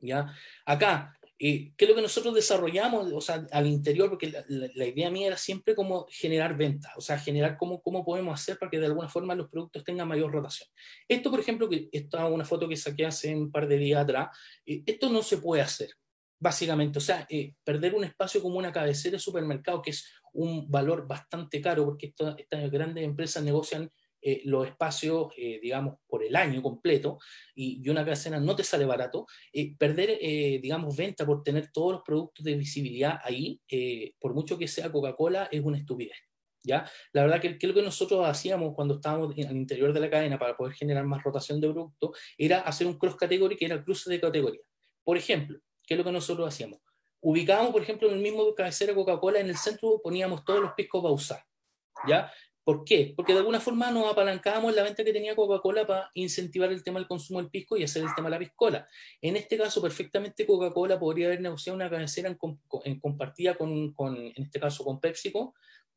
¿Ya? 0.00 0.30
Acá, 0.66 1.18
eh, 1.42 1.72
¿Qué 1.74 1.86
es 1.86 1.88
lo 1.88 1.96
que 1.96 2.02
nosotros 2.02 2.34
desarrollamos 2.34 3.10
o 3.14 3.20
sea, 3.22 3.46
al 3.50 3.66
interior? 3.66 4.10
Porque 4.10 4.30
la, 4.30 4.44
la, 4.48 4.68
la, 4.74 4.86
idea 4.86 5.10
mía 5.10 5.28
era 5.28 5.38
siempre 5.38 5.74
como 5.74 6.06
generar 6.10 6.54
ventas, 6.54 6.92
o 6.98 7.00
sea, 7.00 7.18
generar 7.18 7.56
cómo, 7.56 7.80
cómo 7.80 8.04
podemos 8.04 8.38
hacer 8.38 8.58
para 8.58 8.70
que 8.70 8.78
de 8.78 8.84
alguna 8.84 9.08
forma 9.08 9.34
los 9.34 9.48
productos 9.48 9.82
tengan 9.82 10.06
mayor 10.06 10.30
rotación. 10.30 10.68
Esto, 11.08 11.30
por 11.30 11.40
ejemplo, 11.40 11.66
que 11.66 11.88
esta 11.92 12.26
es 12.26 12.30
una 12.30 12.44
foto 12.44 12.68
que 12.68 12.76
saqué 12.76 13.06
hace 13.06 13.34
un 13.34 13.50
par 13.50 13.66
de 13.66 13.78
días 13.78 14.02
atrás, 14.02 14.36
eh, 14.66 14.82
esto 14.84 15.08
no 15.08 15.22
se 15.22 15.38
puede 15.38 15.62
hacer, 15.62 15.88
básicamente. 16.38 16.98
O 16.98 17.02
sea, 17.02 17.26
eh, 17.30 17.54
perder 17.64 17.94
un 17.94 18.04
espacio 18.04 18.42
como 18.42 18.58
una 18.58 18.70
cabecera 18.70 19.12
de 19.12 19.20
supermercado, 19.20 19.80
que 19.80 19.92
es 19.92 20.12
un 20.34 20.70
valor 20.70 21.08
bastante 21.08 21.62
caro, 21.62 21.86
porque 21.86 22.12
estas 22.36 22.70
grandes 22.70 23.02
empresas 23.02 23.42
negocian 23.42 23.90
eh, 24.22 24.42
los 24.44 24.66
espacios, 24.66 25.32
eh, 25.36 25.58
digamos, 25.62 25.98
por 26.06 26.24
el 26.24 26.36
año 26.36 26.62
completo, 26.62 27.18
y, 27.54 27.80
y 27.84 27.88
una 27.88 28.04
cadena 28.04 28.40
no 28.40 28.54
te 28.54 28.64
sale 28.64 28.84
barato, 28.84 29.26
eh, 29.52 29.74
perder, 29.76 30.18
eh, 30.20 30.58
digamos, 30.62 30.96
venta 30.96 31.24
por 31.24 31.42
tener 31.42 31.70
todos 31.72 31.92
los 31.92 32.02
productos 32.02 32.44
de 32.44 32.54
visibilidad 32.54 33.18
ahí, 33.22 33.60
eh, 33.68 34.14
por 34.20 34.34
mucho 34.34 34.58
que 34.58 34.68
sea 34.68 34.90
Coca-Cola, 34.92 35.48
es 35.50 35.60
una 35.62 35.78
estupidez. 35.78 36.16
¿Ya? 36.62 36.84
La 37.14 37.22
verdad 37.22 37.40
que, 37.40 37.56
que, 37.56 37.66
lo 37.66 37.72
que 37.72 37.80
nosotros 37.80 38.26
hacíamos 38.28 38.74
cuando 38.74 38.96
estábamos 38.96 39.32
en, 39.38 39.48
al 39.48 39.56
interior 39.56 39.94
de 39.94 40.00
la 40.00 40.10
cadena 40.10 40.38
para 40.38 40.54
poder 40.54 40.74
generar 40.74 41.06
más 41.06 41.22
rotación 41.22 41.58
de 41.58 41.70
productos 41.70 42.18
era 42.36 42.60
hacer 42.60 42.86
un 42.86 42.98
cross 42.98 43.16
category 43.16 43.56
que 43.56 43.64
era 43.64 43.82
cruce 43.82 44.10
de 44.10 44.20
categoría. 44.20 44.60
Por 45.02 45.16
ejemplo, 45.16 45.58
¿qué 45.86 45.94
es 45.94 45.98
lo 45.98 46.04
que 46.04 46.12
nosotros 46.12 46.46
hacíamos? 46.46 46.80
Ubicábamos, 47.22 47.72
por 47.72 47.80
ejemplo, 47.80 48.08
en 48.08 48.16
el 48.16 48.20
mismo 48.20 48.54
cabecera 48.54 48.94
Coca-Cola, 48.94 49.40
en 49.40 49.48
el 49.48 49.56
centro 49.56 50.02
poníamos 50.02 50.44
todos 50.44 50.60
los 50.60 50.72
piscos 50.74 51.02
usar. 51.10 51.42
¿Ya? 52.06 52.30
¿Por 52.62 52.84
qué? 52.84 53.14
Porque 53.16 53.32
de 53.32 53.38
alguna 53.38 53.58
forma 53.58 53.90
nos 53.90 54.12
apalancábamos 54.12 54.74
la 54.74 54.82
venta 54.82 55.02
que 55.02 55.12
tenía 55.12 55.34
Coca-Cola 55.34 55.86
para 55.86 56.10
incentivar 56.14 56.70
el 56.70 56.82
tema 56.82 56.98
del 56.98 57.08
consumo 57.08 57.40
del 57.40 57.50
pisco 57.50 57.76
y 57.76 57.84
hacer 57.84 58.02
el 58.02 58.14
tema 58.14 58.28
de 58.28 58.36
la 58.36 58.38
piscola. 58.38 58.86
En 59.20 59.36
este 59.36 59.56
caso, 59.56 59.80
perfectamente 59.80 60.46
Coca-Cola 60.46 60.98
podría 60.98 61.26
haber 61.26 61.40
negociado 61.40 61.76
una 61.76 61.88
cabecera 61.88 62.28
en, 62.84 63.00
compartida 63.00 63.54
con, 63.54 63.92
con, 63.94 64.16
en 64.16 64.42
este 64.42 64.60
caso, 64.60 64.84
con 64.84 65.00
PepsiCo, 65.00 65.54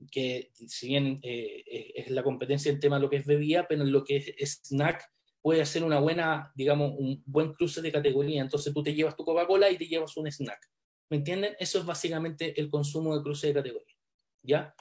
que 0.10 0.52
si 0.68 0.88
bien 0.88 1.20
eh, 1.22 1.64
es 1.96 2.10
la 2.10 2.24
competencia 2.24 2.72
en 2.72 2.80
tema 2.80 2.96
de 2.96 3.02
lo 3.02 3.10
que 3.10 3.18
es 3.18 3.26
bebida, 3.26 3.68
pero 3.68 3.84
en 3.84 3.92
lo 3.92 4.04
que 4.04 4.18
es 4.18 4.62
snack 4.64 5.04
puede 5.42 5.62
hacer 5.62 5.84
una 5.84 6.00
buena, 6.00 6.52
digamos, 6.56 6.94
un 6.98 7.22
buen 7.26 7.54
cruce 7.54 7.82
de 7.82 7.92
categoría. 7.92 8.42
Entonces 8.42 8.74
tú 8.74 8.82
te 8.82 8.94
llevas 8.94 9.16
tu 9.18 9.26
Coca-Cola 9.26 9.70
y 9.70 9.78
te 9.78 9.88
llevas 9.88 10.16
un 10.16 10.32
snack. 10.32 10.70
¿Me 11.10 11.18
entienden? 11.18 11.56
Eso 11.60 11.80
es 11.80 11.86
básicamente 11.86 12.60
el 12.60 12.70
consumo 12.70 13.16
de 13.16 13.22
cruce 13.22 13.48
de 13.48 13.54
categoría. 13.54 13.96
¿Ya? 14.42 14.74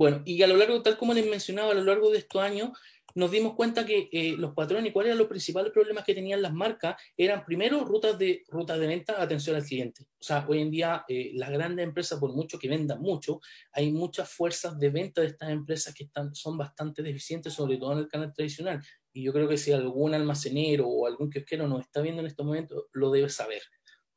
Bueno, 0.00 0.22
y 0.24 0.42
a 0.42 0.46
lo 0.46 0.56
largo, 0.56 0.80
tal 0.80 0.96
como 0.96 1.12
les 1.12 1.28
mencionaba, 1.28 1.72
a 1.72 1.74
lo 1.74 1.84
largo 1.84 2.10
de 2.10 2.16
estos 2.16 2.40
años, 2.40 2.70
nos 3.14 3.30
dimos 3.30 3.54
cuenta 3.54 3.84
que 3.84 4.08
eh, 4.10 4.34
los 4.38 4.54
patrones, 4.54 4.94
cuáles 4.94 5.10
eran 5.10 5.18
los 5.18 5.28
principales 5.28 5.74
problemas 5.74 6.06
que 6.06 6.14
tenían 6.14 6.40
las 6.40 6.54
marcas, 6.54 6.96
eran 7.18 7.44
primero 7.44 7.84
rutas 7.84 8.18
de, 8.18 8.42
rutas 8.48 8.80
de 8.80 8.86
venta, 8.86 9.20
atención 9.20 9.56
al 9.56 9.62
cliente. 9.62 10.04
O 10.04 10.22
sea, 10.22 10.46
hoy 10.48 10.62
en 10.62 10.70
día 10.70 11.04
eh, 11.06 11.32
las 11.34 11.50
grandes 11.50 11.86
empresas, 11.86 12.18
por 12.18 12.32
mucho 12.32 12.58
que 12.58 12.66
vendan 12.66 12.98
mucho, 13.02 13.40
hay 13.72 13.92
muchas 13.92 14.30
fuerzas 14.30 14.78
de 14.78 14.88
venta 14.88 15.20
de 15.20 15.26
estas 15.26 15.50
empresas 15.50 15.94
que 15.94 16.04
están, 16.04 16.34
son 16.34 16.56
bastante 16.56 17.02
deficientes, 17.02 17.52
sobre 17.52 17.76
todo 17.76 17.92
en 17.92 17.98
el 17.98 18.08
canal 18.08 18.32
tradicional. 18.32 18.80
Y 19.12 19.24
yo 19.24 19.34
creo 19.34 19.50
que 19.50 19.58
si 19.58 19.70
algún 19.70 20.14
almacenero 20.14 20.88
o 20.88 21.06
algún 21.06 21.28
kiosquero 21.28 21.68
nos 21.68 21.82
está 21.82 22.00
viendo 22.00 22.22
en 22.22 22.26
estos 22.28 22.46
momentos, 22.46 22.86
lo 22.94 23.10
debe 23.10 23.28
saber. 23.28 23.60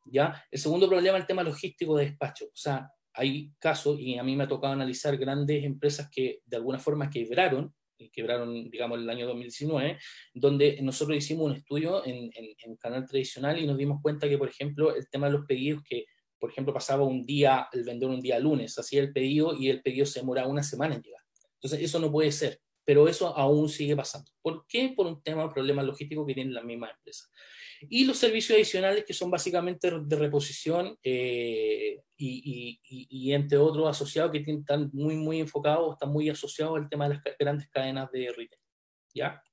¿ya? 0.05 0.45
El 0.49 0.59
segundo 0.59 0.87
problema 0.87 1.17
es 1.17 1.23
el 1.23 1.27
tema 1.27 1.43
logístico 1.43 1.97
de 1.97 2.05
despacho. 2.05 2.45
O 2.45 2.55
sea, 2.55 2.89
hay 3.13 3.51
casos, 3.59 3.99
y 3.99 4.17
a 4.17 4.23
mí 4.23 4.35
me 4.35 4.43
ha 4.45 4.47
tocado 4.47 4.73
analizar 4.73 5.17
grandes 5.17 5.63
empresas 5.63 6.09
que 6.09 6.41
de 6.45 6.57
alguna 6.57 6.79
forma 6.79 7.09
quebraron, 7.09 7.73
quebraron, 8.11 8.69
digamos, 8.69 8.99
el 8.99 9.09
año 9.09 9.27
2019, 9.27 9.97
donde 10.33 10.79
nosotros 10.81 11.17
hicimos 11.17 11.45
un 11.45 11.57
estudio 11.57 12.05
en, 12.05 12.29
en, 12.33 12.55
en, 12.65 12.75
canal 12.75 13.05
tradicional 13.05 13.59
y 13.59 13.67
nos 13.67 13.77
dimos 13.77 14.01
cuenta 14.01 14.27
que, 14.27 14.37
por 14.37 14.49
ejemplo, 14.49 14.95
el 14.95 15.07
tema 15.09 15.27
de 15.27 15.33
los 15.33 15.45
pedidos, 15.45 15.83
que, 15.83 16.05
por 16.39 16.51
ejemplo, 16.51 16.73
pasaba 16.73 17.03
un 17.03 17.25
día, 17.25 17.67
el 17.71 17.83
vendedor 17.83 18.13
un 18.13 18.21
día 18.21 18.39
lunes, 18.39 18.77
hacía 18.77 19.01
el 19.01 19.13
pedido 19.13 19.55
y 19.57 19.69
el 19.69 19.81
pedido 19.81 20.05
se 20.05 20.19
demoraba 20.19 20.49
una 20.49 20.63
semana 20.63 20.95
en 20.95 21.01
llegar. 21.01 21.21
Entonces, 21.55 21.81
eso 21.81 21.99
no 21.99 22.11
puede 22.11 22.31
ser, 22.31 22.59
pero 22.85 23.07
eso 23.07 23.35
aún 23.37 23.69
sigue 23.69 23.95
pasando. 23.95 24.31
¿Por 24.41 24.65
qué? 24.67 24.93
Por 24.95 25.07
un 25.07 25.21
tema, 25.23 25.51
problema 25.51 25.83
logístico 25.83 26.25
que 26.25 26.33
tienen 26.33 26.53
las 26.53 26.63
mismas 26.63 26.91
empresas 26.91 27.31
y 27.89 28.05
los 28.05 28.17
servicios 28.17 28.55
adicionales 28.55 29.03
que 29.05 29.13
son 29.13 29.29
básicamente 29.29 29.91
de 29.91 30.15
reposición 30.15 30.97
eh, 31.03 32.01
y, 32.17 32.79
y, 32.85 33.07
y, 33.09 33.33
entre 33.33 33.57
otros 33.57 33.89
asociados 33.89 34.31
que 34.31 34.43
están 34.47 34.89
muy, 34.93 35.15
muy 35.15 35.39
enfocados, 35.39 35.93
están 35.93 36.11
muy 36.11 36.29
asociados 36.29 36.77
al 36.77 36.89
tema 36.89 37.07
de 37.07 37.15
las 37.15 37.23
grandes 37.37 37.69
cadenas 37.69 38.11
de 38.11 38.29
retail. 38.29 38.61
¿Ya? 39.13 39.43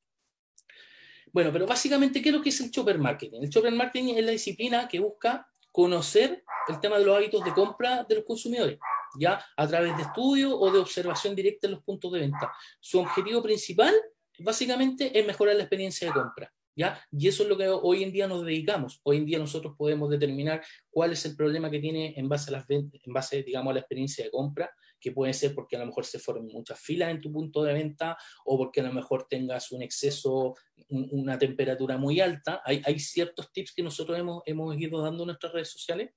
Bueno, 1.32 1.50
pero 1.52 1.66
básicamente, 1.66 2.22
¿qué 2.22 2.30
es 2.30 2.34
lo 2.34 2.42
que 2.42 2.48
es 2.48 2.60
el 2.60 2.70
shopper 2.70 2.98
marketing? 2.98 3.40
El 3.42 3.50
shopper 3.50 3.72
marketing 3.72 4.14
es 4.14 4.24
la 4.24 4.32
disciplina 4.32 4.88
que 4.88 5.00
busca 5.00 5.46
conocer 5.70 6.44
el 6.68 6.80
tema 6.80 6.98
de 6.98 7.04
los 7.04 7.16
hábitos 7.16 7.44
de 7.44 7.52
compra 7.52 8.04
de 8.04 8.14
los 8.16 8.24
consumidores, 8.24 8.78
ya 9.18 9.44
a 9.56 9.66
través 9.66 9.96
de 9.96 10.02
estudio 10.02 10.58
o 10.58 10.70
de 10.70 10.78
observación 10.78 11.34
directa 11.34 11.66
en 11.66 11.74
los 11.74 11.82
puntos 11.82 12.12
de 12.12 12.20
venta. 12.20 12.52
Su 12.80 13.00
objetivo 13.00 13.42
principal, 13.42 13.94
básicamente, 14.38 15.18
es 15.18 15.26
mejorar 15.26 15.56
la 15.56 15.62
experiencia 15.62 16.08
de 16.08 16.14
compra. 16.14 16.52
¿Ya? 16.76 16.98
Y 17.10 17.28
eso 17.28 17.42
es 17.42 17.48
lo 17.48 17.58
que 17.58 17.68
hoy 17.68 18.04
en 18.04 18.12
día 18.12 18.26
nos 18.26 18.44
dedicamos. 18.44 19.00
Hoy 19.02 19.18
en 19.18 19.26
día 19.26 19.38
nosotros 19.38 19.74
podemos 19.76 20.08
determinar 20.08 20.64
cuál 20.88 21.12
es 21.12 21.26
el 21.26 21.36
problema 21.36 21.68
que 21.70 21.80
tiene 21.80 22.14
en 22.16 22.28
base 22.28 22.48
a 22.50 22.52
las 22.52 22.64
en 22.70 22.90
base, 23.06 23.42
digamos, 23.42 23.72
a 23.72 23.74
la 23.74 23.80
experiencia 23.80 24.24
de 24.24 24.30
compra, 24.30 24.70
que 24.98 25.12
puede 25.12 25.34
ser 25.34 25.54
porque 25.54 25.76
a 25.76 25.80
lo 25.80 25.86
mejor 25.86 26.06
se 26.06 26.18
formen 26.18 26.46
muchas 26.52 26.78
filas 26.78 27.10
en 27.10 27.20
tu 27.20 27.32
punto 27.32 27.64
de 27.64 27.72
venta 27.72 28.16
o 28.44 28.56
porque 28.56 28.80
a 28.80 28.84
lo 28.84 28.92
mejor 28.92 29.26
tengas 29.28 29.72
un 29.72 29.82
exceso, 29.82 30.54
un, 30.88 31.08
una 31.10 31.38
temperatura 31.38 31.98
muy 31.98 32.20
alta. 32.20 32.62
Hay, 32.64 32.80
hay 32.84 32.98
ciertos 32.98 33.52
tips 33.52 33.74
que 33.74 33.82
nosotros 33.82 34.18
hemos, 34.18 34.42
hemos 34.46 34.78
ido 34.78 35.02
dando 35.02 35.24
en 35.24 35.28
nuestras 35.28 35.52
redes 35.52 35.70
sociales 35.72 36.12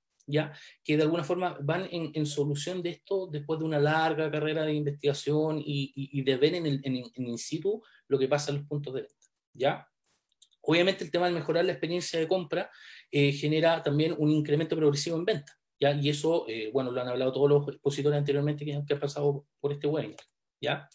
que 0.83 0.97
de 0.97 1.03
alguna 1.03 1.23
forma 1.23 1.57
van 1.61 1.87
en, 1.91 2.25
solución 2.25 2.81
de 2.81 2.91
esto 2.91 3.27
después 3.27 3.59
de 3.59 3.65
una 3.65 3.79
larga 3.79 4.31
carrera 4.31 4.63
de 4.63 4.73
investigación 4.73 5.59
y, 5.59 5.91
y, 5.95 6.21
de 6.21 6.37
ver 6.37 6.55
en, 6.55 6.65
el, 6.65 6.81
in 6.83 7.37
situ 7.37 7.81
lo 8.07 8.17
que 8.17 8.27
pasa 8.27 8.51
en 8.51 8.59
los 8.59 8.67
puntos 8.67 8.93
de 8.93 9.01
venta. 9.01 9.25
¿ya? 9.53 9.87
Obviamente 10.61 11.03
el 11.03 11.11
tema 11.11 11.27
de 11.27 11.33
mejorar 11.33 11.65
la 11.65 11.73
experiencia 11.73 12.19
de 12.19 12.27
compra 12.27 12.69
eh, 13.11 13.33
genera 13.33 13.83
también 13.83 14.15
un 14.17 14.29
incremento 14.29 14.75
progresivo 14.75 15.17
en 15.17 15.25
venta. 15.25 15.57
¿ya? 15.79 15.93
Y 15.93 16.09
eso, 16.09 16.45
eh, 16.47 16.69
bueno, 16.71 16.91
lo 16.91 17.01
han 17.01 17.09
hablado 17.09 17.33
todos 17.33 17.49
los 17.49 17.67
expositores 17.67 18.17
anteriormente 18.17 18.63
que, 18.65 18.81
que 18.87 18.93
han 18.93 18.99
pasado 18.99 19.45
por 19.59 19.73
este 19.73 19.87
webinar. 19.87 20.25
¿ya? 20.61 20.89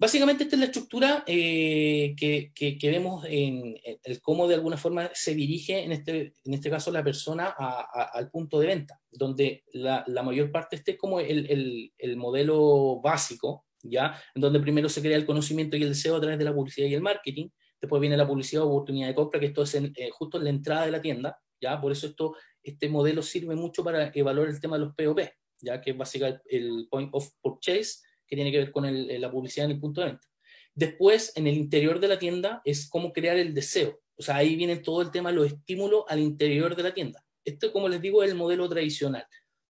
Básicamente 0.00 0.44
esta 0.44 0.56
es 0.56 0.60
la 0.60 0.66
estructura 0.66 1.24
eh, 1.26 2.14
que, 2.16 2.52
que, 2.54 2.78
que, 2.78 2.90
vemos 2.90 3.22
en, 3.28 3.78
el 4.02 4.20
cómo 4.22 4.48
de 4.48 4.54
alguna 4.54 4.78
forma 4.78 5.10
se 5.12 5.34
dirige, 5.34 5.84
en 5.84 5.92
este, 5.92 6.32
en 6.42 6.54
este 6.54 6.70
caso, 6.70 6.90
la 6.90 7.04
persona 7.04 7.48
al 7.50 8.30
punto 8.30 8.58
de 8.58 8.66
venta, 8.66 8.98
donde 9.10 9.62
la, 9.74 10.06
mayor 10.24 10.50
parte 10.50 10.76
este 10.76 10.92
es 10.92 10.96
como 10.96 11.20
el, 11.20 11.50
el, 11.50 11.92
el 11.98 12.16
modelo 12.16 12.98
básico, 13.02 13.66
¿ya? 13.82 14.18
Donde 14.34 14.58
primero 14.60 14.88
se 14.88 15.02
crea 15.02 15.18
el 15.18 15.26
conocimiento 15.26 15.76
y 15.76 15.82
el 15.82 15.90
deseo 15.90 16.16
a 16.16 16.20
través 16.22 16.38
de 16.38 16.46
la 16.46 16.54
publicidad 16.54 16.88
y 16.88 16.94
el 16.94 17.02
marketing, 17.02 17.50
después 17.78 18.00
viene 18.00 18.16
la 18.16 18.26
publicidad 18.26 18.62
o 18.62 18.68
oportunidad 18.68 19.08
de 19.08 19.14
compra, 19.14 19.38
que 19.38 19.46
esto 19.46 19.64
es 19.64 19.74
eh, 19.74 19.92
justo 20.12 20.38
en 20.38 20.44
la 20.44 20.50
entrada 20.50 20.86
de 20.86 20.92
la 20.92 21.02
tienda, 21.02 21.38
¿ya? 21.60 21.78
Por 21.78 21.92
eso 21.92 22.06
esto, 22.06 22.36
este 22.62 22.88
modelo 22.88 23.20
sirve 23.20 23.54
mucho 23.54 23.84
para 23.84 24.10
evaluar 24.14 24.48
el 24.48 24.62
tema 24.62 24.78
de 24.78 24.86
los 24.86 24.94
POP, 24.94 25.20
¿ya? 25.60 25.78
Que 25.78 25.90
es 25.90 25.96
básicamente 25.98 26.40
el 26.48 26.88
Point 26.90 27.10
of 27.12 27.28
Purchase, 27.42 27.98
que 28.30 28.36
tiene 28.36 28.52
que 28.52 28.58
ver 28.58 28.72
con 28.72 28.84
la 28.86 29.30
publicidad 29.30 29.66
en 29.66 29.72
el 29.72 29.80
punto 29.80 30.00
de 30.00 30.06
venta. 30.08 30.28
Después, 30.74 31.32
en 31.36 31.48
el 31.48 31.56
interior 31.56 31.98
de 31.98 32.08
la 32.08 32.18
tienda, 32.18 32.62
es 32.64 32.88
cómo 32.88 33.12
crear 33.12 33.36
el 33.36 33.52
deseo. 33.52 34.00
O 34.16 34.22
sea, 34.22 34.36
ahí 34.36 34.54
viene 34.54 34.76
todo 34.76 35.02
el 35.02 35.10
tema 35.10 35.32
los 35.32 35.48
estímulos 35.48 36.04
al 36.08 36.20
interior 36.20 36.76
de 36.76 36.82
la 36.82 36.94
tienda. 36.94 37.24
Esto, 37.44 37.72
como 37.72 37.88
les 37.88 38.00
digo, 38.00 38.22
es 38.22 38.30
el 38.30 38.36
modelo 38.36 38.68
tradicional. 38.68 39.26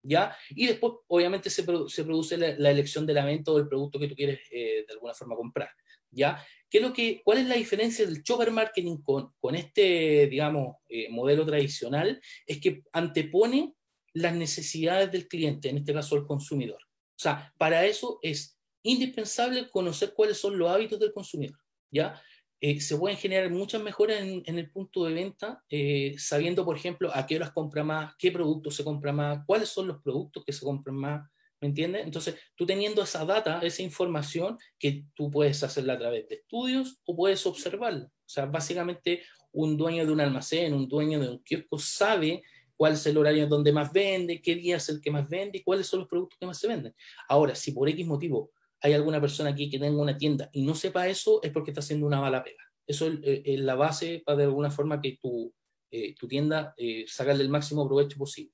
¿ya? 0.04 0.36
Y 0.50 0.66
después, 0.66 0.92
obviamente, 1.08 1.50
se, 1.50 1.64
se 1.88 2.04
produce 2.04 2.36
la, 2.36 2.70
elección 2.70 3.06
de 3.06 3.14
la 3.14 3.24
venta 3.24 3.50
o 3.50 3.56
del 3.56 3.68
producto 3.68 3.98
que 3.98 4.08
tú 4.08 4.14
quieres 4.14 4.40
eh, 4.50 4.84
de 4.86 4.92
alguna 4.92 5.14
forma 5.14 5.34
comprar, 5.34 5.70
¿ya? 6.10 6.44
¿Qué 6.70 6.78
es 6.78 6.84
lo 6.84 6.92
que, 6.92 7.22
¿Cuál 7.24 7.38
es 7.38 7.46
la 7.46 7.54
diferencia 7.54 8.04
del 8.04 8.22
shopper 8.22 8.50
marketing 8.50 8.98
con, 9.02 9.32
con 9.40 9.54
este, 9.54 10.26
digamos, 10.28 10.76
eh, 10.88 11.08
modelo 11.08 11.46
tradicional? 11.46 12.20
Es 12.46 12.60
que 12.60 12.82
antepone 12.92 13.74
las 14.12 14.34
necesidades 14.34 15.10
del 15.10 15.26
cliente, 15.26 15.70
en 15.70 15.78
este 15.78 15.92
caso 15.92 16.16
el 16.16 16.26
consumidor. 16.26 16.78
Sea, 17.24 17.54
para 17.56 17.86
eso 17.86 18.18
es 18.20 18.58
indispensable 18.82 19.70
conocer 19.70 20.12
cuáles 20.14 20.36
son 20.36 20.58
los 20.58 20.70
hábitos 20.70 21.00
del 21.00 21.14
consumidor, 21.14 21.58
¿ya? 21.90 22.20
Eh, 22.60 22.82
se 22.82 22.98
pueden 22.98 23.16
generar 23.16 23.50
muchas 23.50 23.82
mejoras 23.82 24.20
en, 24.20 24.58
el 24.58 24.70
punto 24.70 25.06
de 25.06 25.14
venta, 25.14 25.64
eh, 25.70 26.16
sabiendo, 26.18 26.66
por 26.66 26.76
ejemplo, 26.76 27.10
a 27.14 27.26
qué 27.26 27.36
horas 27.36 27.52
compra 27.52 27.82
más, 27.82 28.14
qué 28.18 28.30
productos 28.30 28.76
se 28.76 28.84
compra 28.84 29.10
más, 29.10 29.38
cuáles 29.46 29.70
son 29.70 29.86
los 29.86 30.02
productos 30.02 30.44
que 30.44 30.52
se 30.52 30.66
compran 30.66 30.96
más, 30.96 31.26
¿me 31.62 31.68
entiendes? 31.68 32.04
Entonces, 32.04 32.34
tú 32.54 32.66
teniendo 32.66 33.02
esa 33.02 33.24
data, 33.24 33.60
esa 33.62 33.80
información, 33.80 34.58
que 34.78 35.06
tú 35.14 35.30
puedes 35.30 35.62
hacerla 35.62 35.94
a 35.94 35.98
través 35.98 36.28
de 36.28 36.34
estudios 36.34 37.00
o 37.06 37.16
puedes 37.16 37.46
observarla. 37.46 38.04
O 38.04 38.28
sea, 38.28 38.44
básicamente 38.44 39.22
un 39.52 39.78
dueño 39.78 40.04
de 40.04 40.12
un 40.12 40.20
almacén, 40.20 40.74
un 40.74 40.88
dueño 40.88 41.20
de 41.20 41.30
un 41.30 41.38
kiosco 41.38 41.78
sabe 41.78 42.42
cuál 42.76 42.94
es 42.94 43.06
el 43.06 43.16
horario 43.16 43.46
donde 43.46 43.72
más 43.72 43.92
vende, 43.92 44.40
qué 44.40 44.54
día 44.54 44.76
es 44.76 44.88
el 44.88 45.00
que 45.00 45.10
más 45.10 45.28
vende 45.28 45.58
y 45.58 45.62
cuáles 45.62 45.86
son 45.86 46.00
los 46.00 46.08
productos 46.08 46.38
que 46.38 46.46
más 46.46 46.58
se 46.58 46.68
venden. 46.68 46.94
Ahora, 47.28 47.54
si 47.54 47.72
por 47.72 47.88
X 47.88 48.06
motivo 48.06 48.50
hay 48.80 48.92
alguna 48.92 49.20
persona 49.20 49.50
aquí 49.50 49.70
que 49.70 49.78
tenga 49.78 50.00
una 50.00 50.16
tienda 50.16 50.50
y 50.52 50.62
no 50.62 50.74
sepa 50.74 51.08
eso, 51.08 51.42
es 51.42 51.50
porque 51.52 51.70
está 51.70 51.80
haciendo 51.80 52.06
una 52.06 52.20
mala 52.20 52.42
pega. 52.42 52.62
Eso 52.86 53.06
es, 53.06 53.18
eh, 53.22 53.56
la 53.58 53.74
base 53.74 54.22
para 54.24 54.38
de 54.38 54.44
alguna 54.44 54.70
forma 54.70 55.00
que 55.00 55.18
tu, 55.20 55.54
eh, 55.90 56.14
tu 56.14 56.28
tienda 56.28 56.74
eh, 56.76 57.06
el 57.18 57.48
máximo 57.48 57.86
provecho 57.86 58.18
posible. 58.18 58.52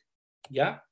¿Ya? 0.49 0.85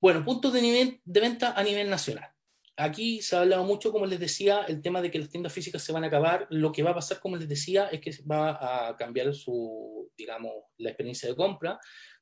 Bueno, 0.00 0.24
puntos 0.24 0.52
de, 0.52 0.62
nivel, 0.62 1.00
de 1.04 1.20
venta 1.20 1.52
a 1.52 1.62
nivel 1.62 1.88
nacional. 1.90 2.33
Aquí 2.76 3.22
se 3.22 3.36
ha 3.36 3.40
hablado 3.40 3.64
mucho, 3.64 3.92
como 3.92 4.06
les 4.06 4.18
decía, 4.18 4.62
el 4.66 4.82
tema 4.82 5.00
de 5.00 5.10
que 5.10 5.18
las 5.18 5.28
tiendas 5.28 5.52
físicas 5.52 5.82
se 5.82 5.92
van 5.92 6.04
a 6.04 6.08
acabar. 6.08 6.46
Lo 6.50 6.72
que 6.72 6.82
va 6.82 6.90
a 6.90 6.94
pasar, 6.94 7.20
como 7.20 7.36
les 7.36 7.48
decía, 7.48 7.86
es 7.86 8.00
que 8.00 8.10
va 8.30 8.88
a 8.88 8.96
cambiar 8.96 9.32
su, 9.34 10.10
digamos, 10.16 10.52
la 10.78 10.90
experiencia 10.90 11.28
de 11.28 11.36
compra. 11.36 11.78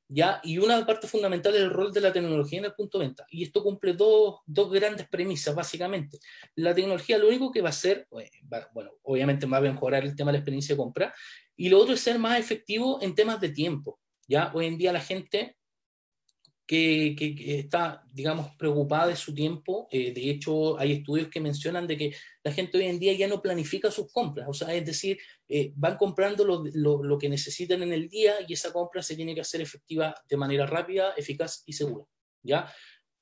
¿ya? 0.09 0.41
Y 0.45 0.59
una 0.59 0.85
parte 0.85 1.07
fundamental 1.07 1.55
es 1.55 1.63
el 1.63 1.71
rol 1.71 1.93
de 1.93 2.01
la 2.01 2.13
tecnología 2.13 2.59
en 2.59 2.67
el 2.67 2.75
punto 2.75 2.99
de 2.99 3.07
venta. 3.07 3.25
Y 3.31 3.45
esto 3.45 3.63
cumple 3.63 3.95
dos, 3.95 4.41
dos 4.45 4.71
grandes 4.71 5.09
premisas, 5.09 5.55
básicamente. 5.55 6.19
La 6.57 6.75
tecnología 6.75 7.19
lo 7.19 7.29
único 7.29 7.51
que 7.51 7.63
va 7.63 7.69
a 7.69 7.71
hacer, 7.71 8.07
eh, 8.21 8.31
bueno, 8.75 8.91
obviamente 9.03 9.47
va 9.47 9.57
a 9.57 9.63
mejorar 9.63 10.05
el 10.05 10.15
tema 10.15 10.31
de 10.31 10.35
la 10.35 10.39
experiencia 10.41 10.75
de 10.75 10.79
compra, 10.79 11.15
y 11.57 11.69
lo 11.69 11.79
otro 11.79 11.95
es 11.95 12.01
ser 12.01 12.19
más 12.19 12.39
efectivo 12.39 12.99
en 13.01 13.15
temas 13.15 13.41
de 13.41 13.51
tiempo. 13.51 13.99
¿ya? 14.29 14.51
Hoy 14.55 14.67
en 14.67 14.77
día 14.77 14.93
la 14.93 15.01
gente 15.01 15.57
que, 16.73 17.59
está, 17.59 18.03
digamos, 18.11 18.57
preocupada 18.57 19.09
de 19.09 19.17
su 19.17 19.35
tiempo. 19.35 19.89
Eh, 19.91 20.13
de 20.13 20.31
hecho, 20.31 20.79
hay 20.79 20.93
estudios 20.93 21.29
que 21.29 21.39
mencionan 21.39 21.87
de 21.87 21.99
que 21.99 22.15
la 22.43 22.51
gente 22.51 22.79
hoy 22.79 22.87
en 22.87 22.99
día 22.99 23.13
ya 23.13 23.29
no 23.29 23.43
planifica 23.43 23.91
sus 23.91 24.11
compras, 24.11 24.47
o 24.49 24.55
sea, 24.55 24.75
es 24.75 24.87
decir, 24.87 25.19
eh, 25.49 25.73
van 25.77 25.99
comprando 25.99 26.45
lo, 26.47 27.19
que 27.19 27.29
necesitan 27.29 27.83
en 27.83 27.93
el 27.93 28.09
día 28.09 28.37
y 28.49 28.55
esa 28.55 28.73
compra 28.73 29.03
se 29.03 29.17
tiene 29.17 29.35
que 29.35 29.43
hacer 29.43 29.61
efectiva 29.61 30.15
de 30.27 30.37
manera 30.39 30.65
rápida, 30.65 31.13
eficaz 31.15 31.63
y 31.67 31.75
segura. 31.75 32.07
¿ya? 32.43 32.73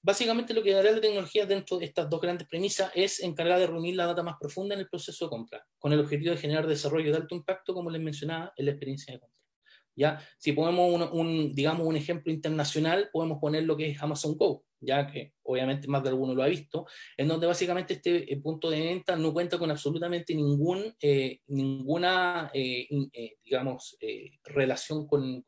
Básicamente 0.01 0.55
lo 0.55 0.63
que 0.63 0.73
dará 0.73 0.93
la 0.93 1.01
tecnología 1.01 1.45
dentro 1.45 1.79
de 1.79 1.87
estas 1.87 2.09
dos 2.09 2.21
grandes 2.21 2.47
premisas 2.47 2.93
es 2.95 3.21
encargar 3.21 3.59
de 3.59 3.67
reunir 3.67 3.97
la 3.97 4.07
data 4.07 4.23
más 4.23 4.37
profunda 4.41 4.77
en 4.77 4.83
el 4.83 4.89
proceso 4.89 5.25
de 5.25 5.31
compra, 5.31 5.67
con 5.79 5.93
el 5.93 5.99
objetivo 5.99 6.35
de 6.35 6.41
generar 6.41 6.69
desarrollo 6.69 7.11
de 7.11 7.17
alto 7.17 7.35
impacto, 7.35 7.75
como 7.75 7.91
les 7.91 8.01
mencionaba, 8.01 8.53
en 8.57 8.67
la 8.67 8.71
experiencia 8.71 9.13
de 9.13 9.21
compra. 9.21 9.40
¿Ya? 9.97 10.21
Si 10.39 10.53
ponemos 10.53 11.11
un, 11.13 11.55
digamos, 11.55 11.87
un 11.87 11.97
ejemplo 11.97 12.33
internacional, 12.33 13.09
podemos 13.13 13.39
poner 13.39 13.65
lo 13.65 13.77
que 13.77 13.91
es 13.91 14.03
Amazon 14.03 14.37
Go, 14.37 14.65
ya 14.81 15.07
que 15.07 15.35
obviamente 15.43 15.89
más 15.89 16.03
de 16.03 16.09
alguno 16.09 16.35
lo 16.35 16.43
ha 16.43 16.49
visto, 16.49 16.87
en 17.17 17.29
donde 17.29 17.47
básicamente 17.47 17.95
este 17.95 18.33
eh, 18.33 18.41
punto 18.41 18.71
de 18.71 18.81
venta 18.81 19.17
no 19.17 19.33
cuenta 19.33 19.59
con 19.59 19.71
absolutamente 19.71 20.35
ningún, 20.35 20.95
eh, 21.01 21.41
ninguna, 21.49 22.51
eh, 22.55 22.89
digamos, 23.45 23.97
relación 24.45 25.07
con, 25.07 25.43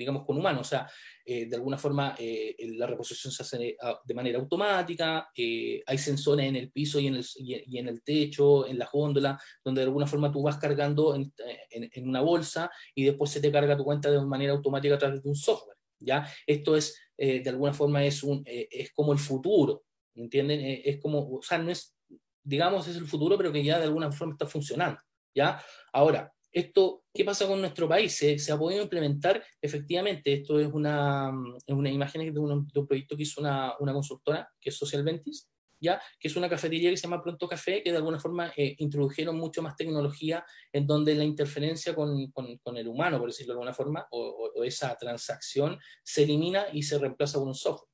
digamos, 0.00 0.24
con 0.24 0.38
humanos. 0.38 0.62
O 0.62 0.70
sea, 0.70 0.90
eh, 1.24 1.44
de 1.46 1.56
alguna 1.56 1.76
forma 1.76 2.16
eh, 2.18 2.56
la 2.78 2.86
reposición 2.86 3.30
se 3.30 3.42
hace 3.42 3.76
de 4.04 4.14
manera 4.14 4.38
automática, 4.38 5.28
eh, 5.36 5.82
hay 5.86 5.98
sensores 5.98 6.46
en 6.46 6.56
el 6.56 6.72
piso 6.72 6.98
y 6.98 7.08
en 7.08 7.16
el, 7.16 7.26
y 7.36 7.78
en 7.78 7.88
el 7.88 8.02
techo, 8.02 8.66
en 8.66 8.78
la 8.78 8.88
góndola, 8.90 9.38
donde 9.62 9.82
de 9.82 9.86
alguna 9.86 10.06
forma 10.06 10.32
tú 10.32 10.42
vas 10.42 10.56
cargando 10.56 11.14
en, 11.14 11.32
en, 11.70 12.08
una 12.08 12.22
bolsa 12.22 12.70
y 12.94 13.04
después 13.04 13.30
se 13.30 13.40
te 13.40 13.52
carga 13.52 13.76
tu 13.76 13.84
cuenta 13.84 14.10
de 14.10 14.20
manera 14.22 14.54
automática 14.54 14.94
a 14.94 14.98
través 14.98 15.22
de 15.22 15.28
un 15.28 15.36
software. 15.36 15.76
¿ya? 15.98 16.26
Esto 16.46 16.76
es, 16.76 16.98
de 17.16 17.48
alguna 17.50 17.74
forma, 17.74 18.02
es, 18.02 18.22
un, 18.22 18.42
es 18.46 18.90
como 18.92 19.12
el 19.12 19.18
futuro, 19.18 19.84
¿entienden? 20.14 20.60
es 20.82 20.98
como, 20.98 21.36
o 21.36 21.42
sea, 21.42 21.58
no 21.58 21.70
es, 21.70 21.94
digamos, 22.42 22.88
es 22.88 22.96
el 22.96 23.06
futuro, 23.06 23.36
pero 23.36 23.52
que 23.52 23.62
ya 23.62 23.78
de 23.78 23.84
alguna 23.84 24.10
forma 24.10 24.32
está 24.32 24.46
funcionando. 24.46 24.98
¿ya? 25.34 25.62
Ahora, 25.92 26.32
esto, 26.52 27.04
¿qué 27.14 27.24
pasa 27.24 27.46
con 27.46 27.60
nuestro 27.60 27.88
país? 27.88 28.14
¿Se, 28.16 28.52
ha 28.52 28.58
podido 28.58 28.82
implementar? 28.82 29.42
Efectivamente, 29.60 30.32
esto 30.32 30.58
es 30.58 30.68
una, 30.72 31.32
es 31.66 31.74
una 31.74 31.90
imagen 31.90 32.32
de 32.32 32.40
un, 32.40 32.66
de 32.66 32.80
un, 32.80 32.86
proyecto 32.86 33.16
que 33.16 33.22
hizo 33.22 33.40
una, 33.40 33.74
una, 33.78 33.92
consultora, 33.92 34.48
que 34.60 34.70
es 34.70 34.76
Social 34.76 35.04
Ventis, 35.04 35.48
¿ya? 35.80 36.00
que 36.18 36.28
es 36.28 36.36
una 36.36 36.48
cafetería 36.48 36.90
que 36.90 36.96
se 36.96 37.04
llama 37.04 37.22
Pronto 37.22 37.48
Café, 37.48 37.82
que 37.82 37.90
de 37.90 37.96
alguna 37.96 38.18
forma 38.20 38.52
eh, 38.56 38.74
introdujeron 38.78 39.36
mucho 39.36 39.62
más 39.62 39.76
tecnología 39.76 40.44
en 40.72 40.86
donde 40.86 41.14
la 41.14 41.24
interferencia 41.24 41.94
con, 41.94 42.30
con, 42.30 42.76
el 42.76 42.88
humano, 42.88 43.18
por 43.18 43.28
decirlo 43.28 43.54
de 43.54 43.58
alguna 43.58 43.74
forma, 43.74 44.06
o, 44.10 44.62
esa 44.64 44.96
transacción 44.96 45.78
se 46.02 46.24
elimina 46.24 46.66
y 46.72 46.82
se 46.82 46.98
reemplaza 46.98 47.38
con 47.38 47.48
un 47.48 47.54
software. 47.54 47.89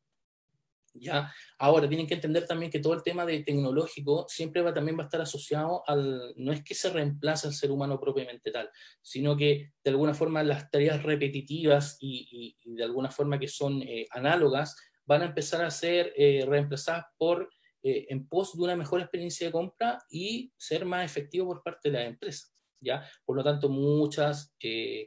¿Ya? 1.01 1.33
Ahora, 1.59 1.89
tienen 1.89 2.07
que 2.07 2.15
entender 2.15 2.47
también 2.47 2.71
que 2.71 2.81
todo 2.81 2.95
el 2.95 3.03
tema 3.03 3.25
de 3.25 3.41
tecnológico 3.41 4.27
siempre 4.29 4.63
va, 4.63 4.75
también 4.75 4.99
va 4.99 5.03
a 5.03 5.07
estar 5.07 5.21
asociado 5.21 5.83
al, 5.87 6.35
no 6.37 6.53
es 6.53 6.63
que 6.63 6.75
se 6.75 6.91
reemplace 6.91 7.47
al 7.47 7.55
ser 7.55 7.71
humano 7.71 7.99
propiamente 7.99 8.51
tal, 8.51 8.71
sino 9.01 9.37
que 9.37 9.73
de 9.83 9.91
alguna 9.91 10.15
forma 10.15 10.43
las 10.43 10.71
tareas 10.71 11.03
repetitivas 11.03 11.97
y, 12.01 12.57
de 12.65 12.85
alguna 12.85 13.11
forma 13.11 13.39
que 13.39 13.49
son 13.49 13.83
eh, 13.83 14.07
análogas 14.11 14.77
van 15.05 15.23
a 15.23 15.27
empezar 15.27 15.65
a 15.65 15.71
ser 15.71 16.13
eh, 16.17 16.45
reemplazadas 16.47 17.07
por, 17.17 17.49
eh, 17.83 18.07
en 18.09 18.29
pos 18.29 18.57
de 18.57 18.65
una 18.65 18.77
mejor 18.77 19.01
experiencia 19.01 19.47
de 19.47 19.53
compra 19.53 19.99
y 20.11 20.53
ser 20.57 20.85
más 20.85 21.05
efectivo 21.05 21.47
por 21.47 21.63
parte 21.63 21.91
de 21.91 21.99
la 21.99 22.05
empresa, 22.05 22.49
¿ya? 22.81 23.09
Por 23.25 23.37
lo 23.37 23.45
tanto, 23.45 23.69
muchas 23.69 24.55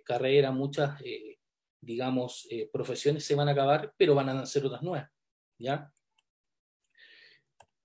carreras, 0.05 0.53
muchas, 0.53 1.01
digamos, 1.81 2.47
profesiones 2.71 3.25
se 3.25 3.35
van 3.35 3.49
a 3.49 3.51
acabar, 3.51 3.93
pero 3.97 4.15
van 4.15 4.29
a 4.29 4.45
ser 4.45 4.65
otras 4.65 4.81
nuevas. 4.81 5.09
¿Ya? 5.59 5.91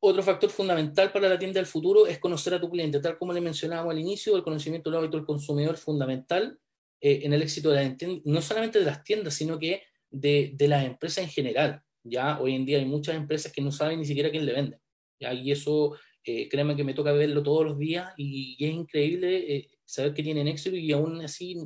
Otro 0.01 0.23
factor 0.23 0.51
fundamental 0.51 1.11
para 1.12 1.28
la 1.28 1.39
tienda 1.39 1.59
del 1.59 1.67
futuro 1.67 2.07
es 2.07 2.19
conocer 2.19 2.55
a 2.55 2.61
tu 2.61 2.70
cliente, 2.70 3.01
tal 3.01 3.19
como 3.19 3.33
le 3.33 3.41
mencionábamos 3.41 3.93
al 3.93 3.99
inicio, 3.99 4.36
el 4.36 4.43
conocimiento 4.43 4.91
del 4.91 4.99
hábito 4.99 5.17
del 5.17 5.27
consumidor 5.27 5.75
es 5.75 5.81
fundamental 5.81 6.59
eh, 7.01 7.20
en 7.23 7.33
el 7.33 7.43
éxito 7.43 7.70
de 7.70 7.85
la 7.85 7.97
no 8.25 8.43
solamente 8.43 8.78
de 8.78 8.85
las 8.85 9.03
tiendas, 9.03 9.35
sino 9.35 9.59
que 9.59 9.83
de, 10.11 10.53
de 10.55 10.69
las 10.69 10.85
empresas 10.85 11.25
en 11.25 11.31
general. 11.31 11.83
Ya 12.03 12.39
hoy 12.39 12.55
en 12.55 12.67
día 12.67 12.78
hay 12.78 12.85
muchas 12.85 13.17
empresas 13.17 13.51
que 13.51 13.62
no 13.62 13.73
saben 13.73 13.99
ni 13.99 14.05
siquiera 14.05 14.31
quién 14.31 14.44
le 14.44 14.53
vende. 14.53 14.78
¿ya? 15.19 15.33
Y 15.33 15.51
eso, 15.51 15.97
eh, 16.23 16.49
créanme 16.51 16.77
que 16.77 16.85
me 16.85 16.94
toca 16.94 17.12
verlo 17.12 17.43
todos 17.43 17.65
los 17.65 17.78
días 17.78 18.12
y, 18.19 18.57
es 18.62 18.75
increíble 18.75 19.57
eh, 19.57 19.70
saber 19.85 20.12
que 20.12 20.23
tienen 20.23 20.49
éxito 20.49 20.77
y 20.77 20.93
aún 20.93 21.23
así 21.23 21.57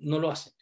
no 0.00 0.18
lo 0.18 0.30
hacen. 0.30 0.52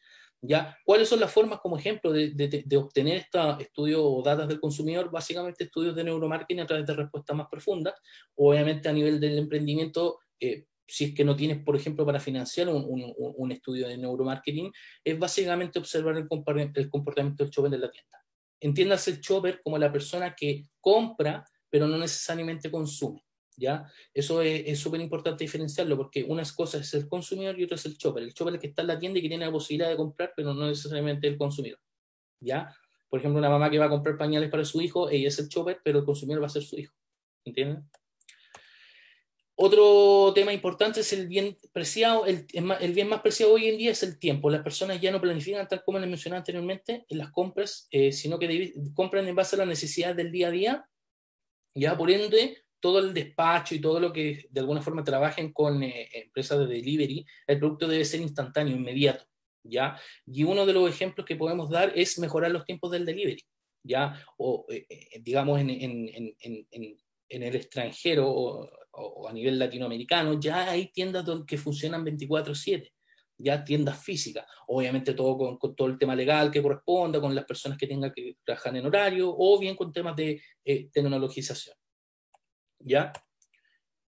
¿Ya? 0.47 0.76
¿Cuáles 0.84 1.08
son 1.08 1.20
las 1.20 1.32
formas, 1.32 1.58
como 1.60 1.78
ejemplo, 1.78 2.12
de, 2.12 2.64
obtener 2.76 3.16
estos 3.16 3.60
estudios 3.60 4.00
o 4.02 4.23
datos 4.23 4.47
del 4.47 4.60
consumidor? 4.60 5.10
Básicamente 5.10 5.64
estudios 5.64 5.97
de 5.97 6.05
neuromarketing 6.05 6.60
a 6.60 6.66
través 6.66 6.86
de 6.86 6.94
respuestas 6.94 7.36
más 7.36 7.48
profundas. 7.50 7.94
Obviamente 8.34 8.89
a 8.89 8.92
nivel 8.92 9.18
del 9.18 9.39
emprendimiento, 9.39 10.18
eh, 10.39 10.66
si 10.86 11.06
es 11.06 11.14
que 11.14 11.24
no 11.24 11.34
tienes, 11.34 11.64
por 11.64 11.76
ejemplo, 11.76 12.05
para 12.05 12.20
financiar 12.20 12.68
un, 12.68 13.52
estudio 13.52 13.89
de 13.89 13.97
neuromarketing, 13.97 14.70
es 15.02 15.18
básicamente 15.18 15.78
observar 15.78 16.16
el, 16.16 16.26
el 16.74 16.90
comportamiento 16.90 17.42
del 17.42 17.50
shopper 17.50 17.73
en 17.73 17.81
la 17.81 17.90
tienda. 17.90 18.24
Entiéndase 18.60 19.12
el 19.12 19.20
shopper 19.20 19.62
como 19.62 19.78
la 19.78 19.90
persona 19.90 20.34
que 20.34 20.66
compra, 20.81 21.44
pero 21.70 21.89
no 21.89 21.97
necesariamente 21.97 22.70
consume. 22.70 23.24
¿Ya? 23.57 23.91
Eso 24.12 24.42
es 24.42 24.78
súper 24.78 25.00
importante 25.00 25.44
diferenciarlo 25.44 25.97
porque 25.97 26.24
una 26.24 26.42
cosa 26.55 26.78
es 26.78 26.94
el 26.94 27.08
consumidor 27.08 27.58
y 27.58 27.65
otra 27.65 27.76
es 27.76 27.86
el 27.86 27.97
shopper. 27.97 28.23
El 28.23 28.33
shopper 28.33 28.55
es 28.55 28.57
el 28.57 28.60
que 28.60 28.66
está 28.68 28.83
en 28.83 28.89
la 28.89 28.99
tienda 28.99 29.18
y 29.18 29.23
que 29.23 29.28
tiene 29.28 29.47
la 29.47 29.52
posibilidad 29.52 29.91
de 29.91 29.97
comprar, 29.97 30.33
pero 30.36 30.55
no 30.55 30.66
necesariamente 30.66 31.26
el 31.26 31.36
consumidor, 31.36 31.81
¿ya? 32.41 32.74
Por 33.08 33.20
ejemplo, 33.20 33.39
una 33.39 33.50
mamá 33.50 33.70
que 33.70 33.78
va 33.78 33.86
a 33.86 33.91
comprar 33.91 34.16
pañales 34.18 34.50
para 34.50 34.65
su 34.65 34.81
hijo, 34.81 35.08
ella 35.08 35.28
es 35.28 35.39
el 35.39 35.49
shopper, 35.49 35.81
pero 35.84 36.00
el 36.00 36.05
consumidor 36.05 36.42
va 36.42 36.47
a 36.47 36.50
ser 36.50 36.62
su 36.62 36.76
hijo, 36.76 36.94
¿entienden? 37.44 37.89
Otro 39.57 40.33
tema 40.34 40.52
importante 40.52 41.00
es 41.00 41.12
el 41.12 41.28
bien 41.28 41.57
preciado, 41.73 42.26
el, 42.26 42.44
el, 42.52 42.92
bien 42.92 43.08
más 43.08 43.20
preciado 43.20 43.52
hoy 43.52 43.68
en 43.68 43.78
día 43.78 43.92
es 43.92 44.02
el 44.02 44.18
tiempo. 44.18 44.50
Las 44.50 44.62
personas 44.62 45.00
ya 45.00 45.12
no 45.12 45.20
planifican, 45.20 45.68
tal 45.68 45.84
como 45.84 46.00
les 46.00 46.10
mencioné 46.10 46.39
anteriormente, 46.39 47.07
en 47.08 47.18
las 47.18 47.31
compras, 47.31 47.86
eh, 47.92 48.10
sino 48.10 48.36
que 48.36 48.74
compran 48.94 49.28
en 49.28 49.36
base 49.36 49.55
a 49.55 49.60
las 49.60 49.68
necesidades 49.68 50.16
del 50.16 50.33
día 50.33 50.49
a 50.49 50.50
día. 50.50 50.89
Ya 51.76 51.97
por 51.97 52.10
ende, 52.10 52.64
todo 52.84 52.98
el 52.98 53.14
despacho 53.14 53.74
y 53.74 53.80
todo 53.80 53.98
lo 53.98 54.12
que 54.12 54.46
de 54.50 54.60
alguna 54.60 54.82
forma 54.82 55.02
trabajen 55.02 55.54
con 55.54 55.82
eh, 55.82 56.06
empresas 56.12 56.58
de 56.58 56.66
delivery, 56.66 57.24
el 57.46 57.58
producto 57.58 57.88
debe 57.88 58.04
ser 58.04 58.20
instantáneo, 58.20 58.76
inmediato. 58.76 59.24
¿ya? 59.62 59.98
Y 60.26 60.44
uno 60.44 60.66
de 60.66 60.74
los 60.74 60.90
ejemplos 60.90 61.24
que 61.24 61.34
podemos 61.34 61.70
dar 61.70 61.94
es 61.96 62.18
mejorar 62.18 62.50
los 62.50 62.66
tiempos 62.66 62.90
del 62.90 63.06
delivery. 63.06 63.40
¿ya? 63.82 64.22
O, 64.36 64.66
eh, 64.68 64.86
digamos, 65.22 65.60
en, 65.60 65.70
el 67.30 67.56
extranjero 67.56 68.28
o, 68.28 68.70
o, 68.92 69.28
a 69.28 69.32
nivel 69.32 69.58
latinoamericano, 69.58 70.38
ya 70.38 70.68
hay 70.68 70.92
tiendas 70.92 71.24
que 71.46 71.56
funcionan 71.56 72.04
24/7, 72.04 72.92
ya 73.38 73.64
tiendas 73.64 74.04
físicas, 74.04 74.44
obviamente 74.66 75.14
todo 75.14 75.58
con, 75.58 75.74
todo 75.74 75.88
el 75.88 75.96
tema 75.96 76.14
legal 76.14 76.50
que 76.50 76.60
corresponda, 76.60 77.18
con 77.18 77.34
las 77.34 77.46
personas 77.46 77.78
que 77.78 77.86
tengan 77.86 78.12
que 78.12 78.36
trabajar 78.44 78.76
en 78.76 78.84
horario, 78.84 79.34
o 79.34 79.58
bien 79.58 79.74
con 79.74 79.90
temas 79.90 80.14
de 80.16 80.42
eh, 80.66 80.90
tecnologización. 80.92 81.74
¿Ya? 82.84 83.12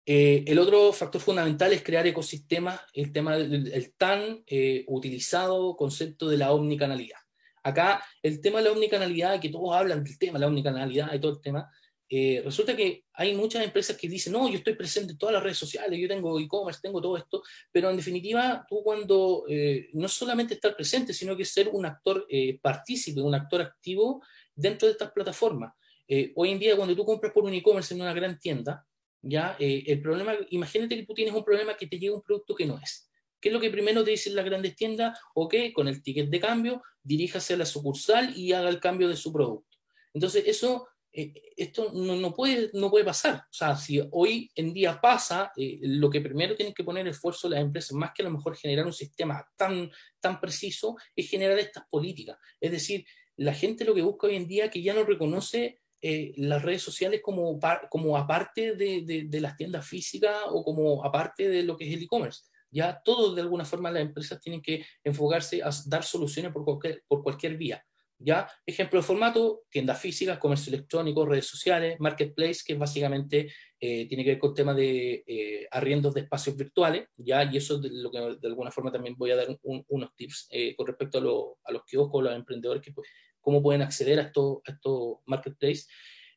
Eh, 0.06 0.44
el 0.46 0.58
otro 0.58 0.92
factor 0.92 1.20
fundamental 1.20 1.72
es 1.72 1.82
crear 1.82 2.06
ecosistemas, 2.06 2.80
el 2.92 3.12
tema 3.12 3.38
del 3.38 3.94
tan 3.96 4.42
eh, 4.46 4.84
utilizado 4.88 5.76
concepto 5.76 6.28
de 6.28 6.36
la 6.36 6.52
omnicanalidad. 6.52 7.18
Acá 7.62 8.04
el 8.22 8.42
tema 8.42 8.58
de 8.58 8.66
la 8.66 8.72
omnicanalidad, 8.72 9.40
que 9.40 9.48
todos 9.48 9.74
hablan 9.74 10.04
del 10.04 10.18
tema 10.18 10.38
la 10.38 10.48
omnicanalidad 10.48 11.14
y 11.14 11.20
todo 11.20 11.32
el 11.32 11.40
tema, 11.40 11.70
eh, 12.16 12.42
resulta 12.44 12.76
que 12.76 13.06
hay 13.14 13.34
muchas 13.34 13.64
empresas 13.64 13.96
que 13.96 14.08
dicen, 14.08 14.34
no, 14.34 14.48
yo 14.48 14.58
estoy 14.58 14.74
presente 14.74 15.12
en 15.12 15.18
todas 15.18 15.32
las 15.32 15.42
redes 15.42 15.56
sociales, 15.56 15.98
yo 15.98 16.06
tengo 16.06 16.38
e-commerce, 16.38 16.80
tengo 16.82 17.00
todo 17.00 17.16
esto, 17.16 17.42
pero 17.72 17.90
en 17.90 17.96
definitiva, 17.96 18.64
tú 18.68 18.82
cuando 18.84 19.44
eh, 19.48 19.88
no 19.94 20.06
solamente 20.06 20.54
estar 20.54 20.76
presente, 20.76 21.14
sino 21.14 21.36
que 21.36 21.44
ser 21.44 21.68
un 21.68 21.86
actor 21.86 22.26
eh, 22.28 22.58
partícipe, 22.60 23.22
un 23.22 23.34
actor 23.34 23.62
activo 23.62 24.22
dentro 24.54 24.86
de 24.86 24.92
estas 24.92 25.12
plataformas. 25.12 25.74
Hoy 26.34 26.50
en 26.50 26.58
día, 26.58 26.76
cuando 26.76 26.94
tú 26.94 27.04
compras 27.04 27.32
por 27.32 27.44
un 27.44 27.54
e-commerce 27.54 27.94
en 27.94 28.00
una 28.00 28.12
gran 28.12 28.38
tienda, 28.38 28.86
ya 29.22 29.56
el 29.58 30.02
problema, 30.02 30.34
imagínate 30.50 30.96
que 30.96 31.06
tú 31.06 31.14
tienes 31.14 31.34
un 31.34 31.44
problema 31.44 31.76
que 31.76 31.86
te 31.86 31.98
llega 31.98 32.14
un 32.14 32.22
producto 32.22 32.54
que 32.54 32.66
no 32.66 32.78
es. 32.78 33.08
¿Qué 33.40 33.48
es 33.48 33.52
lo 33.52 33.60
que 33.60 33.70
primero 33.70 34.02
te 34.04 34.10
dicen 34.10 34.34
las 34.34 34.44
grandes 34.44 34.74
tiendas? 34.74 35.18
Ok, 35.34 35.54
con 35.74 35.88
el 35.88 36.02
ticket 36.02 36.30
de 36.30 36.40
cambio, 36.40 36.82
diríjase 37.02 37.54
a 37.54 37.56
la 37.58 37.66
sucursal 37.66 38.36
y 38.36 38.52
haga 38.52 38.68
el 38.68 38.80
cambio 38.80 39.08
de 39.08 39.16
su 39.16 39.32
producto. 39.32 39.76
Entonces, 40.14 40.44
eso 40.46 40.86
eh, 41.16 41.32
esto 41.56 41.92
no, 41.92 42.34
puede, 42.34 42.70
no 42.72 42.90
puede 42.90 43.04
pasar. 43.04 43.36
O 43.36 43.52
sea, 43.52 43.76
si 43.76 44.02
hoy 44.10 44.50
en 44.56 44.74
día 44.74 45.00
pasa, 45.00 45.52
eh, 45.56 45.78
lo 45.82 46.10
que 46.10 46.20
primero 46.20 46.56
tienen 46.56 46.74
que 46.74 46.82
poner 46.82 47.06
esfuerzo 47.06 47.48
las 47.48 47.60
empresas, 47.60 47.92
más 47.92 48.10
que 48.12 48.22
a 48.22 48.24
lo 48.24 48.32
mejor 48.32 48.56
generar 48.56 48.84
un 48.84 48.92
sistema 48.92 49.46
tan, 49.56 49.90
tan 50.18 50.40
preciso, 50.40 50.96
es 51.14 51.30
generar 51.30 51.58
estas 51.58 51.84
políticas. 51.88 52.36
Es 52.60 52.72
decir, 52.72 53.06
la 53.36 53.54
gente 53.54 53.84
lo 53.84 53.94
que 53.94 54.02
busca 54.02 54.26
hoy 54.26 54.34
en 54.34 54.48
día 54.48 54.70
que 54.70 54.82
ya 54.82 54.92
no 54.92 55.04
reconoce 55.04 55.82
eh, 56.06 56.34
las 56.36 56.60
redes 56.60 56.82
sociales 56.82 57.22
como, 57.22 57.58
como 57.88 58.18
aparte 58.18 58.76
de, 58.76 59.24
de, 59.26 59.40
las 59.40 59.56
tiendas 59.56 59.86
físicas 59.86 60.36
o 60.50 60.62
como 60.62 61.02
aparte 61.02 61.48
de 61.48 61.62
lo 61.62 61.78
que 61.78 61.88
es 61.88 61.94
el 61.94 62.02
e-commerce. 62.02 62.42
Ya 62.70 63.00
todos, 63.02 63.34
de 63.34 63.40
alguna 63.40 63.64
forma, 63.64 63.90
las 63.90 64.02
empresas 64.02 64.38
tienen 64.38 64.60
que 64.60 64.84
enfocarse 65.02 65.62
a 65.62 65.70
dar 65.86 66.04
soluciones 66.04 66.52
por 66.52 66.62
cualquier, 66.62 67.02
por 67.08 67.22
cualquier 67.22 67.56
vía. 67.56 67.82
¿ya? 68.18 68.46
Ejemplo 68.66 69.00
de 69.00 69.06
formato, 69.06 69.62
tiendas 69.70 69.98
físicas, 69.98 70.38
comercio 70.38 70.74
electrónico, 70.74 71.24
redes 71.24 71.46
sociales, 71.46 71.98
marketplace, 71.98 72.60
que 72.66 72.74
básicamente 72.74 73.50
eh, 73.80 74.06
tiene 74.06 74.24
que 74.24 74.30
ver 74.32 74.38
con 74.38 74.52
temas 74.52 74.76
de 74.76 75.24
eh, 75.26 75.66
arriendos 75.70 76.12
de 76.12 76.20
espacios 76.20 76.54
virtuales, 76.54 77.08
¿ya? 77.16 77.44
Y 77.44 77.56
eso 77.56 77.80
es 77.82 77.90
lo 77.90 78.10
que 78.10 78.18
de 78.18 78.48
alguna 78.48 78.70
forma 78.70 78.92
también 78.92 79.16
voy 79.16 79.30
a 79.30 79.36
dar 79.36 79.46
unos 79.62 80.14
tips 80.14 80.48
eh, 80.50 80.76
con 80.76 80.86
respecto 80.86 81.56
a, 81.64 81.70
a 81.70 81.72
los 81.72 81.84
kioscos, 81.84 82.22
los 82.22 82.34
emprendedores, 82.34 82.82
que, 82.82 82.92
pues, 82.92 83.08
cómo 83.44 83.62
pueden 83.62 83.82
acceder 83.82 84.18
a 84.18 84.22
estos 84.22 84.58
a 84.66 84.72
estos 84.72 85.18
marketplaces. 85.26 85.86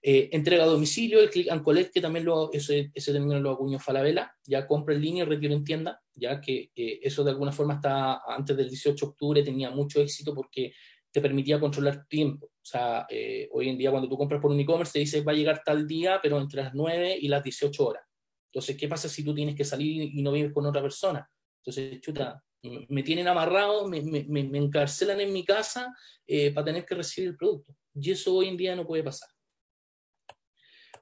entrega 0.02 0.64
a 0.64 0.68
domicilio, 0.68 1.20
el 1.20 1.30
click 1.30 1.50
and 1.50 1.64
collect, 1.64 1.92
que 1.92 2.02
también 2.02 2.24
lo, 2.26 2.52
ese, 2.54 2.92
ese 2.94 3.12
término 3.12 3.40
lo 3.40 3.52
acuñó 3.52 3.80
Falabella, 3.80 4.32
ya 4.46 4.68
compra 4.68 4.94
en 4.94 5.02
línea 5.02 5.24
y 5.24 5.28
retiro 5.28 5.54
en 5.54 5.64
tienda, 5.64 6.00
ya 6.14 6.40
que 6.40 6.72
eso 6.76 7.24
de 7.24 7.32
alguna 7.32 7.52
forma 7.52 7.76
está 7.76 8.22
antes 8.28 8.56
del 8.56 8.70
18 8.70 9.06
de 9.06 9.10
octubre 9.10 9.44
tenía 9.44 9.72
mucho 9.72 10.00
éxito 10.00 10.36
porque 10.36 10.72
te 11.12 11.22
permitía 11.22 11.60
controlar 11.60 12.06
tiempo. 12.08 12.46
O 12.46 12.66
sea, 12.70 13.08
eh, 13.10 13.50
hoy 13.52 13.70
en 13.70 13.78
día 13.78 13.92
cuando 13.92 14.10
tú 14.10 14.18
compras 14.18 14.42
por 14.42 14.52
un 14.52 14.60
e-commerce 14.60 14.94
te 14.94 15.00
dice 15.00 15.22
va 15.22 15.32
a 15.32 15.36
llegar 15.36 15.64
tal 15.66 15.88
día, 15.88 16.20
pero 16.22 16.40
entre 16.40 16.62
las 16.62 16.74
9 16.74 17.18
y 17.20 17.28
las 17.28 17.44
18 17.44 17.86
horas. 17.86 18.04
Entonces, 18.52 18.78
¿qué 18.78 18.88
pasa 18.88 19.10
si 19.10 19.24
tú 19.24 19.34
tienes 19.34 19.56
que 19.56 19.64
salir 19.64 20.12
y 20.14 20.22
no 20.22 20.32
vives 20.32 20.54
con 20.54 20.66
otra 20.66 20.82
persona? 20.82 21.28
Entonces, 21.62 22.00
chuta, 22.02 22.44
me 22.90 23.04
tienen 23.04 23.28
amarrado, 23.28 23.88
me, 23.88 24.02
me, 24.02 24.24
me 24.44 24.58
encarcelan 24.58 25.22
en 25.22 25.34
mi 25.34 25.46
casa 25.46 25.96
eh, 26.26 26.52
para 26.52 26.66
tener 26.66 26.86
que 26.86 26.96
recibir 26.96 27.30
el 27.30 27.38
producto. 27.38 27.76
Y 27.94 28.12
eso 28.12 28.36
hoy 28.36 28.48
en 28.48 28.58
día 28.58 28.76
no 28.76 28.86
puede 28.86 29.04
pasar. 29.04 29.30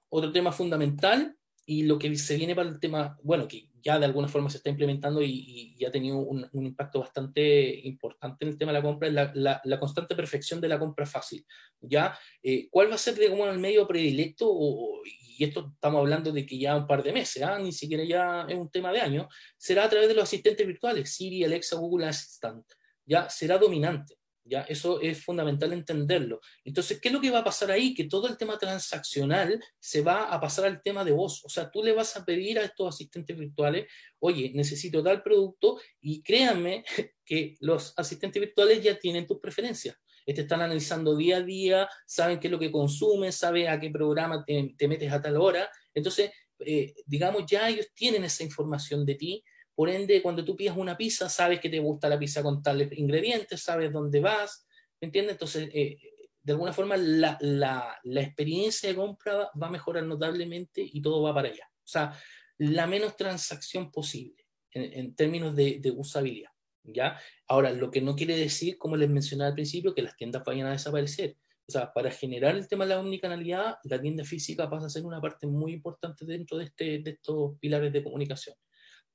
Otro 0.09 0.31
tema 0.31 0.51
fundamental 0.51 1.35
y 1.65 1.83
lo 1.83 1.97
que 1.97 2.15
se 2.15 2.37
viene 2.37 2.55
para 2.55 2.69
el 2.69 2.79
tema, 2.79 3.17
bueno, 3.23 3.47
que 3.47 3.69
ya 3.85 3.99
de 3.99 4.05
alguna 4.05 4.27
forma 4.27 4.49
se 4.49 4.57
está 4.57 4.71
implementando 4.71 5.21
y, 5.21 5.75
y, 5.77 5.85
ha 5.85 5.91
tenido 5.91 6.17
un, 6.17 6.49
impacto 6.53 7.01
bastante 7.01 7.81
importante 7.87 8.43
en 8.43 8.49
el 8.49 8.57
tema 8.57 8.71
de 8.71 8.79
la 8.79 8.83
compra, 8.83 9.07
es 9.07 9.13
la, 9.13 9.61
la, 9.63 9.79
constante 9.79 10.15
perfección 10.15 10.59
de 10.59 10.67
la 10.67 10.79
compra 10.79 11.05
fácil. 11.05 11.45
¿ya? 11.79 12.17
Eh, 12.41 12.67
¿Cuál 12.71 12.89
va 12.89 12.95
a 12.95 12.97
ser, 12.97 13.13
digamos, 13.13 13.47
el 13.47 13.59
medio 13.59 13.87
predilecto? 13.87 14.47
O, 14.49 15.01
y 15.37 15.43
esto 15.43 15.71
estamos 15.75 15.99
hablando 15.99 16.31
de 16.31 16.47
que 16.47 16.57
ya 16.57 16.75
un 16.75 16.87
par 16.87 17.03
de 17.03 17.13
meses, 17.13 17.43
¿ah? 17.43 17.59
ni 17.59 17.71
siquiera 17.71 18.03
ya 18.03 18.47
es 18.49 18.57
un 18.57 18.71
tema 18.71 18.91
de 18.91 19.01
años, 19.01 19.27
será 19.55 19.83
a 19.83 19.89
través 19.89 20.07
de 20.07 20.15
los 20.15 20.23
asistentes 20.23 20.65
virtuales, 20.65 21.13
Siri, 21.13 21.43
Alexa, 21.43 21.75
Google 21.75 22.07
Assistant. 22.07 22.65
Ya 23.05 23.29
será 23.29 23.59
dominante. 23.59 24.15
¿Ya? 24.45 24.61
Eso 24.61 25.01
es 25.01 25.23
fundamental 25.23 25.73
entenderlo. 25.73 26.39
Entonces, 26.63 27.01
¿qué 27.01 27.09
es 27.09 27.13
lo 27.13 27.19
que 27.19 27.31
va 27.31 27.39
a 27.39 27.43
pasar 27.43 27.71
ahí? 27.71 27.93
Que 27.93 28.05
todo 28.05 28.27
el 28.27 28.37
tema 28.37 28.57
transaccional 28.57 29.61
se 29.79 30.01
va 30.01 30.25
a 30.25 30.39
pasar 30.39 30.65
al 30.65 30.81
tema 30.81 31.03
de 31.03 31.11
voz. 31.11 31.43
O 31.43 31.49
sea, 31.49 31.69
tú 31.69 31.83
le 31.83 31.93
vas 31.93 32.15
a 32.15 32.23
pedir 32.23 32.59
a 32.59 32.63
estos 32.63 32.93
asistentes 32.95 33.37
virtuales, 33.37 33.87
oye, 34.19 34.51
necesito 34.53 35.03
tal 35.03 35.21
producto 35.23 35.79
y 35.99 36.21
créanme 36.21 36.85
que 37.25 37.55
los 37.59 37.93
asistentes 37.97 38.39
virtuales 38.39 38.81
ya 38.81 38.97
tienen 38.97 39.25
tus 39.25 39.39
preferencias. 39.39 39.97
Te 40.25 40.41
están 40.41 40.61
analizando 40.61 41.15
día 41.15 41.37
a 41.37 41.41
día, 41.41 41.89
saben 42.07 42.39
qué 42.39 42.47
es 42.47 42.51
lo 42.51 42.57
que 42.57 42.71
consumes, 42.71 43.35
saben 43.35 43.67
a 43.67 43.79
qué 43.79 43.91
programa 43.91 44.43
te, 44.43 44.87
metes 44.87 45.11
a 45.11 45.21
tal 45.21 45.37
hora. 45.37 45.69
Entonces, 45.93 46.31
eh, 46.59 46.95
digamos, 47.05 47.43
ya 47.47 47.69
ellos 47.69 47.87
tienen 47.93 48.23
esa 48.23 48.43
información 48.43 49.05
de 49.05 49.15
ti 49.15 49.43
por 49.75 49.89
ende, 49.89 50.21
cuando 50.21 50.45
tú 50.45 50.55
pidas 50.55 50.77
una 50.77 50.95
pizza, 50.95 51.27
sabes 51.27 51.59
que 51.59 51.69
te 51.69 51.79
gusta 51.79 52.07
la 52.07 52.17
pizza 52.17 52.41
con 52.41 52.63
tales 52.63 52.97
ingredientes, 52.97 53.61
sabes 53.61 53.91
dónde 53.91 54.21
vas, 54.21 54.65
¿me 55.01 55.07
entiendes? 55.07 55.33
Entonces, 55.33 55.69
eh, 55.73 55.97
de 56.41 56.53
alguna 56.53 56.71
forma, 56.71 56.95
la, 56.95 57.37
la, 57.41 57.99
la, 58.03 58.21
experiencia 58.21 58.87
de 58.87 58.95
compra 58.95 59.49
va 59.61 59.67
a 59.67 59.71
mejorar 59.71 60.03
notablemente 60.03 60.81
y 60.81 61.01
todo 61.01 61.21
va 61.23 61.33
para 61.33 61.49
allá. 61.49 61.69
O 61.77 61.87
sea, 61.87 62.17
la 62.59 62.87
menos 62.87 63.17
transacción 63.17 63.91
posible 63.91 64.45
en, 64.71 64.93
en 64.93 65.15
términos 65.15 65.55
de, 65.55 65.79
de, 65.79 65.91
usabilidad. 65.91 66.51
¿ya? 66.83 67.19
Ahora, 67.47 67.71
lo 67.71 67.91
que 67.91 67.99
no 67.99 68.15
quiere 68.15 68.37
decir, 68.37 68.77
como 68.77 68.95
les 68.95 69.09
mencionaba 69.09 69.49
al 69.49 69.55
principio, 69.55 69.93
que 69.93 70.03
las 70.03 70.15
tiendas 70.15 70.43
vayan 70.45 70.67
a 70.67 70.71
desaparecer. 70.71 71.35
O 71.67 71.71
sea, 71.71 71.91
para 71.91 72.11
generar 72.11 72.55
el 72.55 72.67
tema 72.67 72.85
de 72.85 72.91
la 72.91 72.99
omnicanalidad, 72.99 73.77
la 73.83 73.99
tienda 73.99 74.23
física 74.23 74.69
pasa 74.69 74.85
a 74.85 74.89
ser 74.89 75.03
una 75.03 75.19
parte 75.19 75.47
muy 75.47 75.73
importante 75.73 76.25
dentro 76.25 76.59
de, 76.59 76.65
este, 76.65 76.99
de 76.99 77.11
estos 77.11 77.57
pilares 77.59 77.91
de 77.91 78.03
comunicación. 78.03 78.55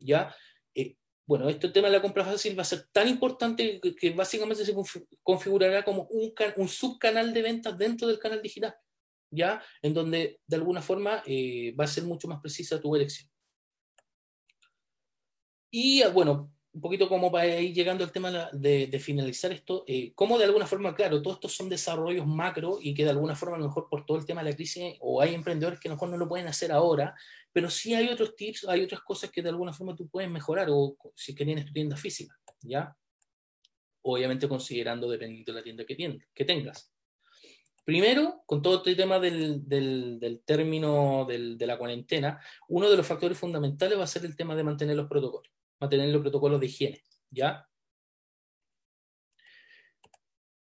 ¿ya? 0.00 0.34
Bueno, 1.30 1.48
este 1.48 1.68
tema 1.68 1.86
de 1.86 1.92
la 1.92 2.02
compra 2.02 2.24
fácil 2.24 2.58
va 2.58 2.62
a 2.62 2.64
ser 2.64 2.88
tan 2.90 3.06
importante 3.06 3.80
que, 3.80 4.10
básicamente 4.10 4.64
se 4.64 4.74
configurará 5.22 5.84
como 5.84 6.08
un, 6.10 6.68
subcanal 6.68 7.32
de 7.32 7.40
ventas 7.40 7.78
dentro 7.78 8.08
del 8.08 8.18
canal 8.18 8.42
digital, 8.42 8.74
¿ya? 9.30 9.62
En 9.80 9.94
donde 9.94 10.40
de 10.44 10.56
alguna 10.56 10.82
forma 10.82 11.22
eh, 11.24 11.72
va 11.78 11.84
a 11.84 11.86
ser 11.86 12.02
mucho 12.02 12.26
más 12.26 12.40
precisa 12.40 12.80
tu 12.80 12.96
elección. 12.96 13.30
Y 15.70 16.02
bueno, 16.08 16.52
un 16.72 16.80
poquito 16.80 17.08
como 17.08 17.30
para 17.30 17.60
ir 17.60 17.72
llegando 17.72 18.02
al 18.02 18.10
tema 18.10 18.50
de, 18.52 19.00
finalizar 19.00 19.52
esto, 19.52 19.84
eh, 19.86 20.12
cómo 20.16 20.36
de 20.36 20.46
alguna 20.46 20.66
forma, 20.66 20.96
claro, 20.96 21.22
todos 21.22 21.36
estos 21.36 21.52
son 21.52 21.68
desarrollos 21.68 22.26
macro 22.26 22.78
y 22.80 22.92
que 22.92 23.04
de 23.04 23.10
alguna 23.10 23.36
forma, 23.36 23.54
a 23.54 23.60
lo 23.60 23.66
mejor 23.66 23.88
por 23.88 24.04
todo 24.04 24.18
el 24.18 24.26
tema 24.26 24.42
de 24.42 24.50
la 24.50 24.56
crisis, 24.56 24.96
o 24.98 25.20
hay 25.20 25.34
emprendedores 25.34 25.78
que 25.78 25.88
a 25.88 25.90
lo 25.90 25.94
mejor 25.94 26.08
no 26.10 26.16
lo 26.16 26.28
pueden 26.28 26.48
hacer 26.48 26.70
ahora, 26.70 27.14
pero 27.52 27.68
sí 27.70 27.94
hay 27.94 28.08
otros 28.08 28.34
tips, 28.36 28.66
hay 28.68 28.82
otras 28.82 29.00
cosas 29.00 29.30
que 29.30 29.42
de 29.42 29.48
alguna 29.48 29.72
forma 29.72 29.94
tú 29.94 30.08
puedes 30.08 30.30
mejorar, 30.30 30.68
o 30.70 30.96
si 31.14 31.34
que 31.34 31.44
tienes 31.44 31.66
tu 31.66 31.72
tienda 31.72 31.96
física, 31.96 32.34
¿ya? 32.62 32.94
Obviamente 34.02 34.48
considerando 34.48 35.10
dependiendo 35.10 35.52
de 35.52 35.58
la 35.58 35.64
tienda 35.64 35.84
que, 35.84 36.18
que 36.34 36.44
tengas. 36.44 36.92
Primero, 37.84 38.42
con 38.46 38.62
todo 38.62 38.78
este 38.78 38.94
tema 38.94 39.18
del, 39.18 39.66
del, 39.68 40.20
del 40.20 40.42
término 40.44 41.24
del, 41.28 41.58
de 41.58 41.66
la 41.66 41.78
cuarentena, 41.78 42.40
uno 42.68 42.88
de 42.90 42.96
los 42.96 43.06
factores 43.06 43.36
fundamentales 43.36 43.98
va 43.98 44.04
a 44.04 44.06
ser 44.06 44.24
el 44.24 44.36
tema 44.36 44.54
de 44.54 44.64
mantener 44.64 44.96
los 44.96 45.08
protocolos 45.08 45.50
mantener 45.80 46.10
los 46.10 46.20
protocolos 46.20 46.60
de 46.60 46.66
higiene, 46.66 47.04
¿ya? 47.30 47.66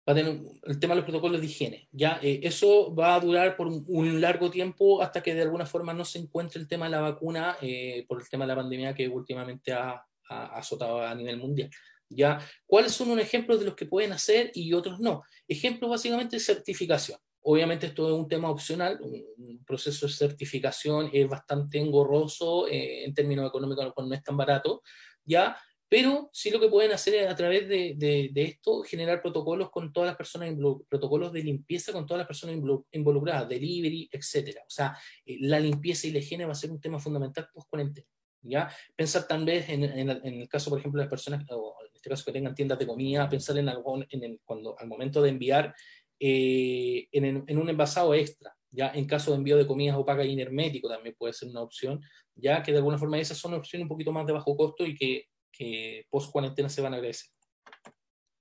Va 0.07 0.13
a 0.13 0.15
tener 0.15 0.39
el 0.63 0.79
tema 0.79 0.93
de 0.93 1.01
los 1.01 1.05
protocolos 1.05 1.41
de 1.41 1.47
higiene. 1.47 1.89
Ya, 1.91 2.19
eh, 2.21 2.39
eso 2.43 2.95
va 2.95 3.15
a 3.15 3.19
durar 3.19 3.57
por 3.57 3.67
un, 3.67 4.21
largo 4.21 4.49
tiempo 4.49 5.01
hasta 5.01 5.21
que 5.21 5.33
de 5.33 5.41
alguna 5.41 5.65
forma 5.65 5.93
no 5.93 6.05
se 6.05 6.19
encuentre 6.19 6.61
el 6.61 6.67
tema 6.67 6.85
de 6.85 6.91
la 6.91 7.01
vacuna 7.01 7.57
eh, 7.61 8.05
por 8.07 8.21
el 8.21 8.29
tema 8.29 8.45
de 8.45 8.49
la 8.49 8.55
pandemia 8.55 8.93
que 8.93 9.07
últimamente 9.07 9.73
ha, 9.73 10.01
ha, 10.29 10.45
azotado 10.57 11.01
a 11.01 11.13
nivel 11.13 11.37
mundial. 11.37 11.69
¿Ya? 12.09 12.39
¿Cuáles 12.65 12.93
son 12.93 13.09
un 13.11 13.19
ejemplo 13.19 13.57
de 13.57 13.65
los 13.65 13.75
que 13.75 13.85
pueden 13.85 14.13
hacer 14.13 14.51
y 14.53 14.71
otros 14.71 14.97
no? 14.99 15.23
Ejemplo 15.45 15.89
básicamente 15.89 16.37
de 16.37 16.39
certificación. 16.39 17.19
Obviamente 17.41 17.87
esto 17.87 18.07
es 18.07 18.13
un 18.13 18.27
tema 18.27 18.49
opcional, 18.49 18.99
un 19.01 19.63
proceso 19.65 20.05
de 20.05 20.13
certificación 20.13 21.09
es 21.13 21.27
bastante 21.27 21.79
engorroso 21.79 22.67
eh, 22.67 23.05
en 23.05 23.13
términos 23.13 23.47
económicos, 23.47 23.93
no 23.97 24.13
es 24.13 24.23
tan 24.23 24.35
barato, 24.35 24.83
¿ya? 25.23 25.57
Pero 25.89 26.29
sí 26.33 26.49
lo 26.49 26.59
que 26.59 26.67
pueden 26.67 26.91
hacer 26.91 27.15
es 27.15 27.29
a 27.29 27.35
través 27.35 27.67
de, 27.67 27.93
de, 27.95 28.29
de 28.33 28.43
esto 28.43 28.81
generar 28.83 29.21
protocolos 29.21 29.69
con 29.69 29.93
todas 29.93 30.07
las 30.07 30.17
personas, 30.17 30.53
protocolos 30.89 31.31
de 31.31 31.43
limpieza 31.43 31.93
con 31.93 32.05
todas 32.05 32.19
las 32.19 32.27
personas 32.27 32.57
involucradas, 32.91 33.47
delivery, 33.47 34.09
etcétera. 34.11 34.61
O 34.65 34.69
sea, 34.69 34.97
eh, 35.25 35.37
la 35.41 35.59
limpieza 35.59 36.07
y 36.07 36.11
la 36.11 36.19
higiene 36.19 36.45
va 36.45 36.51
a 36.51 36.55
ser 36.55 36.71
un 36.71 36.81
tema 36.81 36.99
fundamental 36.99 37.47
post 37.53 37.69
cuarentena. 37.69 38.07
¿ya? 38.41 38.69
Pensar 38.95 39.27
tal 39.27 39.45
vez 39.45 39.69
en, 39.69 39.83
en, 39.83 40.09
en, 40.09 40.41
el 40.41 40.49
caso, 40.49 40.69
por 40.69 40.79
ejemplo, 40.79 40.99
de 40.99 41.05
las 41.05 41.09
personas, 41.09 41.45
o 41.51 41.75
en 41.81 41.95
este 41.95 42.09
caso 42.09 42.25
que 42.25 42.31
tengan 42.31 42.55
tiendas 42.55 42.79
de 42.79 42.87
comida, 42.87 43.29
pensar 43.29 43.57
en 43.57 43.69
algo 43.69 44.03
en 44.09 44.23
el, 44.23 44.39
cuando 44.43 44.77
al 44.77 44.87
momento 44.87 45.21
de 45.21 45.29
enviar 45.29 45.73
eh, 46.19 47.07
en, 47.11 47.45
en, 47.47 47.57
un 47.57 47.69
envasado 47.69 48.13
extra, 48.13 48.55
ya 48.71 48.91
en 48.93 49.05
caso 49.05 49.31
de 49.31 49.37
envío 49.37 49.57
de 49.57 49.67
comidas 49.67 49.97
opacas 49.97 50.25
y 50.25 50.39
hermético 50.39 50.89
también 50.89 51.15
puede 51.17 51.33
ser 51.33 51.49
una 51.49 51.61
opción, 51.61 52.01
ya 52.35 52.61
que 52.63 52.71
de 52.71 52.77
alguna 52.77 52.97
forma 52.97 53.19
esas 53.19 53.37
son 53.37 53.53
opciones 53.53 53.83
un 53.83 53.89
poquito 53.89 54.11
más 54.11 54.25
de 54.25 54.33
bajo 54.33 54.55
costo 54.55 54.85
y 54.85 54.95
que, 54.95 55.25
que 55.57 56.05
post 56.09 56.31
cuarentena 56.31 56.69
se 56.69 56.81
van 56.81 56.93
a 56.93 56.97
agradecer. 56.97 57.29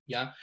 ¿Ya? 0.05 0.35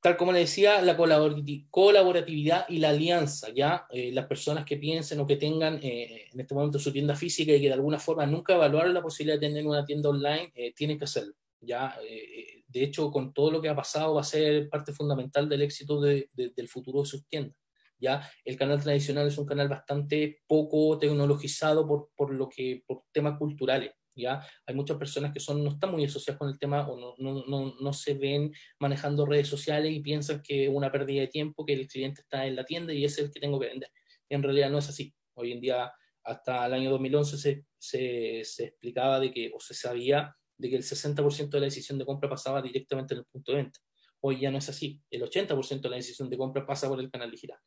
Tal 0.00 0.16
como 0.16 0.32
le 0.32 0.40
decía, 0.40 0.82
la 0.82 0.96
colaboratividad 0.96 2.66
y 2.68 2.78
la 2.78 2.90
alianza, 2.90 3.48
¿ya? 3.52 3.86
Eh, 3.90 4.12
las 4.12 4.26
personas 4.26 4.64
que 4.64 4.76
piensen 4.76 5.18
o 5.18 5.26
que 5.26 5.36
tengan 5.36 5.80
eh, 5.82 6.28
en 6.32 6.40
este 6.40 6.54
momento 6.54 6.78
su 6.78 6.92
tienda 6.92 7.16
física 7.16 7.52
y 7.52 7.60
que 7.60 7.66
de 7.68 7.74
alguna 7.74 7.98
forma 7.98 8.24
nunca 8.26 8.54
evaluaron 8.54 8.94
la 8.94 9.02
posibilidad 9.02 9.40
de 9.40 9.48
tener 9.48 9.66
una 9.66 9.84
tienda 9.84 10.10
online, 10.10 10.52
eh, 10.54 10.72
tienen 10.74 10.98
que 10.98 11.04
hacerlo. 11.04 11.34
¿ya? 11.60 11.96
Eh, 12.08 12.62
de 12.68 12.82
hecho, 12.82 13.10
con 13.10 13.32
todo 13.32 13.50
lo 13.50 13.60
que 13.60 13.68
ha 13.68 13.76
pasado, 13.76 14.14
va 14.14 14.20
a 14.20 14.24
ser 14.24 14.68
parte 14.68 14.92
fundamental 14.92 15.48
del 15.48 15.62
éxito 15.62 16.00
de, 16.00 16.30
de, 16.32 16.50
del 16.50 16.68
futuro 16.68 17.00
de 17.00 17.06
sus 17.06 17.26
tiendas. 17.26 17.56
¿ya? 17.98 18.28
El 18.44 18.56
canal 18.56 18.82
tradicional 18.82 19.26
es 19.26 19.38
un 19.38 19.46
canal 19.46 19.68
bastante 19.68 20.42
poco 20.46 20.98
tecnologizado 20.98 21.86
por, 21.86 22.10
por, 22.14 22.32
lo 22.32 22.48
que, 22.48 22.82
por 22.86 23.04
temas 23.12 23.38
culturales. 23.38 23.92
¿Ya? 24.16 24.40
Hay 24.66 24.74
muchas 24.74 24.96
personas 24.96 25.32
que 25.32 25.40
son, 25.40 25.62
no 25.62 25.70
están 25.70 25.90
muy 25.90 26.04
asociadas 26.04 26.38
con 26.38 26.48
el 26.48 26.58
tema 26.58 26.88
o 26.88 26.98
no, 26.98 27.14
no, 27.18 27.44
no, 27.46 27.74
no 27.80 27.92
se 27.92 28.14
ven 28.14 28.52
manejando 28.80 29.26
redes 29.26 29.48
sociales 29.48 29.92
y 29.92 30.00
piensan 30.00 30.42
que 30.42 30.64
es 30.64 30.70
una 30.72 30.90
pérdida 30.90 31.20
de 31.20 31.28
tiempo, 31.28 31.64
que 31.64 31.74
el 31.74 31.86
cliente 31.86 32.22
está 32.22 32.46
en 32.46 32.56
la 32.56 32.64
tienda 32.64 32.92
y 32.92 33.04
es 33.04 33.18
el 33.18 33.30
que 33.30 33.40
tengo 33.40 33.60
que 33.60 33.68
vender. 33.68 33.90
En 34.28 34.42
realidad 34.42 34.70
no 34.70 34.78
es 34.78 34.88
así. 34.88 35.14
Hoy 35.34 35.52
en 35.52 35.60
día, 35.60 35.92
hasta 36.24 36.66
el 36.66 36.72
año 36.72 36.90
2011, 36.90 37.38
se, 37.38 37.64
se, 37.78 38.40
se 38.44 38.64
explicaba 38.64 39.20
de 39.20 39.30
que, 39.30 39.52
o 39.54 39.60
se 39.60 39.74
sabía 39.74 40.34
de 40.58 40.70
que 40.70 40.76
el 40.76 40.82
60% 40.82 41.50
de 41.50 41.60
la 41.60 41.66
decisión 41.66 41.98
de 41.98 42.06
compra 42.06 42.28
pasaba 42.28 42.62
directamente 42.62 43.14
en 43.14 43.20
el 43.20 43.26
punto 43.26 43.52
de 43.52 43.58
venta. 43.58 43.80
Hoy 44.20 44.40
ya 44.40 44.50
no 44.50 44.58
es 44.58 44.68
así. 44.68 45.00
El 45.10 45.22
80% 45.22 45.80
de 45.80 45.90
la 45.90 45.96
decisión 45.96 46.30
de 46.30 46.38
compra 46.38 46.66
pasa 46.66 46.88
por 46.88 46.98
el 46.98 47.10
canal 47.10 47.30
digital. 47.30 47.58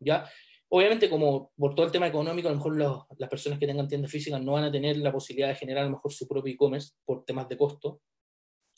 ¿Ya? 0.00 0.28
Obviamente, 0.70 1.08
como 1.08 1.52
por 1.56 1.74
todo 1.74 1.86
el 1.86 1.92
tema 1.92 2.06
económico, 2.06 2.48
a 2.48 2.50
lo 2.50 2.58
mejor 2.58 2.76
los, 2.76 3.02
las 3.16 3.30
personas 3.30 3.58
que 3.58 3.66
tengan 3.66 3.88
tiendas 3.88 4.10
físicas 4.10 4.42
no 4.42 4.52
van 4.52 4.64
a 4.64 4.72
tener 4.72 4.98
la 4.98 5.12
posibilidad 5.12 5.48
de 5.48 5.54
generar 5.54 5.84
a 5.84 5.86
lo 5.86 5.92
mejor 5.92 6.12
su 6.12 6.28
propio 6.28 6.52
e-commerce 6.52 6.92
por 7.06 7.24
temas 7.24 7.48
de 7.48 7.56
costo. 7.56 8.02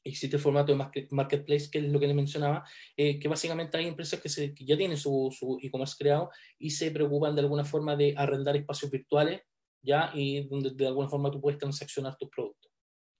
Existe 0.05 0.37
el 0.37 0.43
formato 0.43 0.73
de 0.73 1.07
marketplace, 1.11 1.69
que 1.71 1.79
es 1.79 1.85
lo 1.85 1.99
que 1.99 2.07
les 2.07 2.17
mencionaba, 2.17 2.65
eh, 2.97 3.19
que 3.19 3.29
básicamente 3.29 3.77
hay 3.77 3.87
empresas 3.89 4.21
que, 4.21 4.29
se, 4.29 4.55
que 4.55 4.65
ya 4.65 4.77
tienen 4.77 4.97
su, 4.97 5.35
su 5.37 5.59
e-commerce 5.61 5.97
creado 5.99 6.31
y 6.59 6.71
se 6.71 6.91
preocupan 6.91 7.35
de 7.35 7.43
alguna 7.43 7.65
forma 7.65 7.97
de 7.97 8.15
arrendar 8.17 8.57
espacios 8.57 8.91
virtuales, 8.91 9.43
¿ya? 9.83 10.11
Y 10.15 10.49
donde 10.49 10.71
de 10.71 10.87
alguna 10.87 11.09
forma 11.09 11.31
tú 11.31 11.41
puedes 11.41 11.59
transaccionar 11.59 12.17
tus 12.17 12.31
productos, 12.31 12.71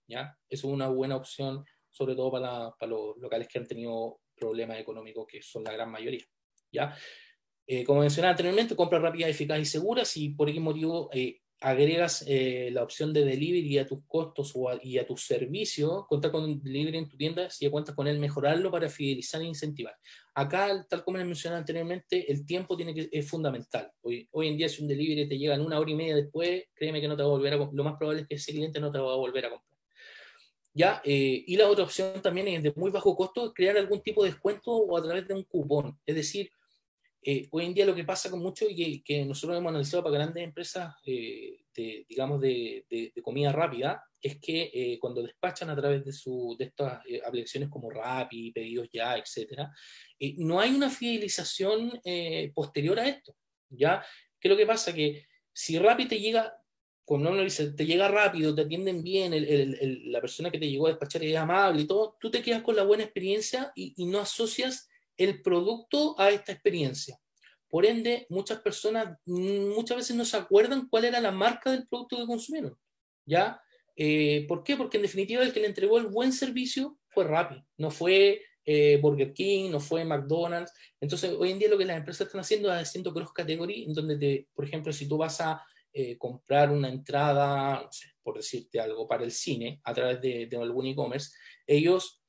¿ya? 0.07 0.35
Es 0.49 0.63
una 0.63 0.87
buena 0.87 1.17
opción, 1.17 1.63
sobre 1.89 2.15
todo 2.15 2.31
para, 2.31 2.71
para 2.79 2.89
los 2.89 3.17
locales 3.17 3.47
que 3.47 3.59
han 3.59 3.67
tenido 3.67 4.21
problemas 4.33 4.79
económicos, 4.79 5.27
que 5.27 5.41
son 5.41 5.63
la 5.63 5.73
gran 5.73 5.91
mayoría, 5.91 6.25
¿ya? 6.71 6.95
Eh, 7.67 7.83
como 7.83 8.01
mencionaba 8.01 8.31
anteriormente, 8.31 8.75
compra 8.75 8.99
rápida, 8.99 9.27
eficaz 9.27 9.59
y 9.59 9.65
segura. 9.65 10.05
Si 10.05 10.29
por 10.29 10.51
qué 10.51 10.59
motivo 10.59 11.09
eh, 11.13 11.39
agregas 11.61 12.25
eh, 12.27 12.69
la 12.71 12.83
opción 12.83 13.13
de 13.13 13.23
delivery 13.23 13.77
a 13.77 13.85
tus 13.85 13.99
costos 14.07 14.51
o 14.55 14.69
a, 14.69 14.79
y 14.81 14.97
a 14.97 15.05
tus 15.05 15.25
servicios, 15.25 16.05
contar 16.07 16.31
con 16.31 16.61
delivery 16.61 16.97
en 16.97 17.07
tu 17.07 17.17
tienda, 17.17 17.49
si 17.49 17.65
ya 17.65 17.71
cuentas 17.71 17.95
con 17.95 18.07
él, 18.07 18.19
mejorarlo 18.19 18.71
para 18.71 18.89
fidelizar 18.89 19.41
e 19.41 19.45
incentivar. 19.45 19.95
Acá, 20.33 20.85
tal 20.89 21.03
como 21.03 21.17
les 21.17 21.27
mencionaba 21.27 21.59
anteriormente, 21.59 22.31
el 22.31 22.45
tiempo 22.45 22.75
tiene 22.75 22.93
que, 22.93 23.09
es 23.11 23.29
fundamental. 23.29 23.91
Hoy, 24.01 24.27
en 24.47 24.57
día, 24.57 24.67
si 24.67 24.81
un 24.81 24.87
delivery 24.87 25.29
te 25.29 25.37
llega 25.37 25.55
en 25.55 25.61
una 25.61 25.79
hora 25.79 25.91
y 25.91 25.95
media 25.95 26.15
después, 26.15 26.63
créeme 26.73 26.99
que 26.99 27.07
no 27.07 27.15
te 27.15 27.23
va 27.23 27.29
a 27.29 27.31
volver 27.31 27.53
a 27.53 27.57
Lo 27.57 27.83
más 27.83 27.95
probable 27.95 28.23
es 28.23 28.27
que 28.27 28.35
ese 28.35 28.51
cliente 28.51 28.79
no 28.79 28.91
te 28.91 28.97
va 28.97 29.13
a 29.13 29.17
volver 29.17 29.45
a 29.45 29.49
comprar. 29.51 29.71
¿ya? 30.73 31.01
Y 31.05 31.55
la 31.57 31.67
otra 31.67 31.83
opción 31.83 32.21
también 32.21 32.47
es 32.47 32.63
de 32.63 32.73
muy 32.75 32.91
bajo 32.91 33.15
costo, 33.15 33.53
crear 33.53 33.77
algún 33.77 34.01
tipo 34.01 34.23
de 34.23 34.31
descuento 34.31 34.71
o 34.71 34.97
a 34.97 35.03
través 35.03 35.27
de 35.27 35.35
un 35.35 35.43
cupón. 35.43 35.99
Es 36.05 36.15
decir, 36.15 36.49
eh, 37.23 37.47
hoy 37.51 37.65
en 37.65 37.73
día 37.73 37.85
lo 37.85 37.95
que 37.95 38.03
pasa 38.03 38.29
con 38.29 38.39
mucho 38.39 38.65
y 38.67 38.75
que, 38.75 39.03
que 39.03 39.25
nosotros 39.25 39.57
hemos 39.57 39.69
analizado 39.69 40.03
para 40.03 40.15
grandes 40.15 40.43
empresas, 40.43 40.95
eh, 41.05 41.61
de, 41.73 42.05
digamos, 42.07 42.41
de, 42.41 42.85
de, 42.89 43.11
de, 43.15 43.21
comida 43.21 43.51
rápida, 43.51 44.03
es 44.21 44.39
que 44.39 44.71
eh, 44.73 44.99
cuando 44.99 45.23
despachan 45.23 45.69
a 45.69 45.75
través 45.75 46.05
de, 46.05 46.13
su, 46.13 46.55
de 46.57 46.65
estas 46.65 47.03
eh, 47.07 47.21
aplicaciones 47.25 47.69
como 47.69 47.89
Rappi, 47.89 48.51
Pedidos 48.51 48.89
Ya, 48.91 49.17
etc., 49.17 49.67
eh, 50.19 50.35
no 50.37 50.59
hay 50.59 50.71
una 50.71 50.89
fidelización 50.89 51.99
posterior 52.53 52.99
a 52.99 53.07
esto. 53.07 53.35
¿ya? 53.69 54.03
¿Qué 54.39 54.47
es 54.47 54.51
lo 54.51 54.57
que 54.57 54.65
pasa? 54.65 54.93
Que 54.93 55.25
si 55.51 55.79
Rappi 55.79 56.07
te 56.07 56.19
llega, 56.19 56.55
lo 57.07 57.43
dice, 57.43 57.71
te 57.71 57.85
llega 57.85 58.07
rápido, 58.07 58.53
te 58.53 58.61
atienden 58.61 59.03
bien, 59.03 59.33
el, 59.33 59.45
el, 59.45 59.77
el, 59.81 60.11
la 60.11 60.21
persona 60.21 60.51
que 60.51 60.59
te 60.59 60.69
llegó 60.69 60.87
a 60.87 60.91
despachar 60.91 61.23
es 61.23 61.35
amable 61.35 61.81
y 61.81 61.87
todo, 61.87 62.15
tú 62.19 62.29
te 62.29 62.41
quedas 62.41 62.61
con 62.61 62.75
la 62.75 62.83
buena 62.83 63.03
experiencia 63.03 63.71
y, 63.75 63.93
y 63.97 64.05
no 64.05 64.19
asocias 64.19 64.87
el 65.17 65.41
producto 65.41 66.19
a 66.19 66.29
esta 66.29 66.51
experiencia. 66.51 67.19
Por 67.69 67.85
ende, 67.85 68.25
muchas 68.29 68.59
personas 68.59 69.17
muchas 69.25 69.97
veces 69.97 70.15
no 70.15 70.25
se 70.25 70.37
acuerdan 70.37 70.87
cuál 70.89 71.05
era 71.05 71.21
la 71.21 71.31
marca 71.31 71.71
del 71.71 71.87
producto 71.87 72.17
que 72.17 72.25
consumieron. 72.25 72.77
¿Ya? 73.25 73.61
Eh, 73.95 74.45
¿Por 74.47 74.63
qué? 74.63 74.75
Porque 74.75 74.97
en 74.97 75.03
definitiva 75.03 75.43
el 75.43 75.53
que 75.53 75.59
le 75.59 75.67
entregó 75.67 75.97
el 75.97 76.07
buen 76.07 76.33
servicio 76.33 76.97
fue 77.09 77.23
Rappi, 77.25 77.63
no 77.77 77.91
fue 77.91 78.41
eh, 78.65 78.99
Burger 79.01 79.33
King, 79.33 79.71
no 79.71 79.79
fue 79.79 80.05
McDonald's. 80.05 80.73
Entonces, 80.99 81.31
hoy 81.37 81.51
en 81.51 81.59
día 81.59 81.69
lo 81.69 81.77
que 81.77 81.85
las 81.85 81.97
empresas 81.97 82.27
están 82.27 82.41
haciendo 82.41 82.73
es 82.73 82.81
haciendo 82.81 83.13
cross 83.13 83.33
category, 83.33 83.83
en 83.83 83.93
donde, 83.93 84.17
te, 84.17 84.47
por 84.53 84.65
ejemplo, 84.65 84.93
si 84.93 85.07
tú 85.07 85.17
vas 85.17 85.41
a 85.41 85.63
eh, 85.93 86.17
comprar 86.17 86.71
una 86.71 86.89
entrada, 86.89 87.89
por 88.23 88.37
decirte 88.37 88.79
algo, 88.79 89.07
para 89.07 89.23
el 89.23 89.31
cine 89.31 89.81
a 89.83 89.93
través 89.93 90.21
de, 90.21 90.45
de 90.45 90.57
algún 90.57 90.87
e-commerce, 90.87 91.31
ellos 91.65 92.20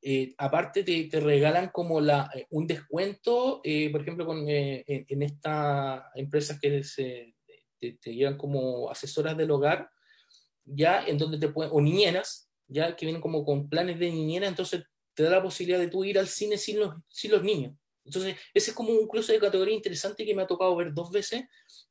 eh, 0.00 0.34
aparte 0.38 0.84
te, 0.84 1.04
te, 1.04 1.20
regalan 1.20 1.70
como 1.70 2.00
la, 2.00 2.30
eh, 2.34 2.46
un 2.50 2.66
descuento, 2.66 3.60
eh, 3.64 3.90
por 3.90 4.02
ejemplo, 4.02 4.26
con, 4.26 4.48
en, 4.48 4.84
en 4.86 5.22
estas 5.22 6.02
empresas 6.14 6.60
que 6.60 6.84
se, 6.84 7.34
te, 7.78 7.94
te, 7.94 8.14
llevan 8.14 8.38
como 8.38 8.90
asesoras 8.90 9.36
del 9.36 9.50
hogar, 9.50 9.90
ya 10.64 11.06
en 11.06 11.18
donde 11.18 11.38
te 11.38 11.48
pueden, 11.48 11.72
o 11.74 11.80
niñeras, 11.80 12.50
ya 12.66 12.94
que 12.94 13.06
vienen 13.06 13.22
como 13.22 13.44
con 13.44 13.68
planes 13.68 13.98
de 13.98 14.10
niñera, 14.10 14.46
entonces 14.46 14.84
te 15.14 15.24
da 15.24 15.30
la 15.30 15.42
posibilidad 15.42 15.80
de 15.80 15.88
tú 15.88 16.04
ir 16.04 16.18
al 16.18 16.28
cine 16.28 16.58
sin 16.58 16.78
los, 16.78 16.94
sin 17.08 17.32
los 17.32 17.42
niños. 17.42 17.74
Entonces, 18.04 18.36
ese 18.54 18.70
es 18.70 18.76
como 18.76 18.92
un 18.92 19.06
cruce 19.06 19.32
de 19.32 19.40
categoría 19.40 19.74
interesante 19.74 20.24
que 20.24 20.34
me 20.34 20.42
ha 20.42 20.46
tocado 20.46 20.74
ver 20.76 20.94
dos 20.94 21.10
veces 21.10 21.44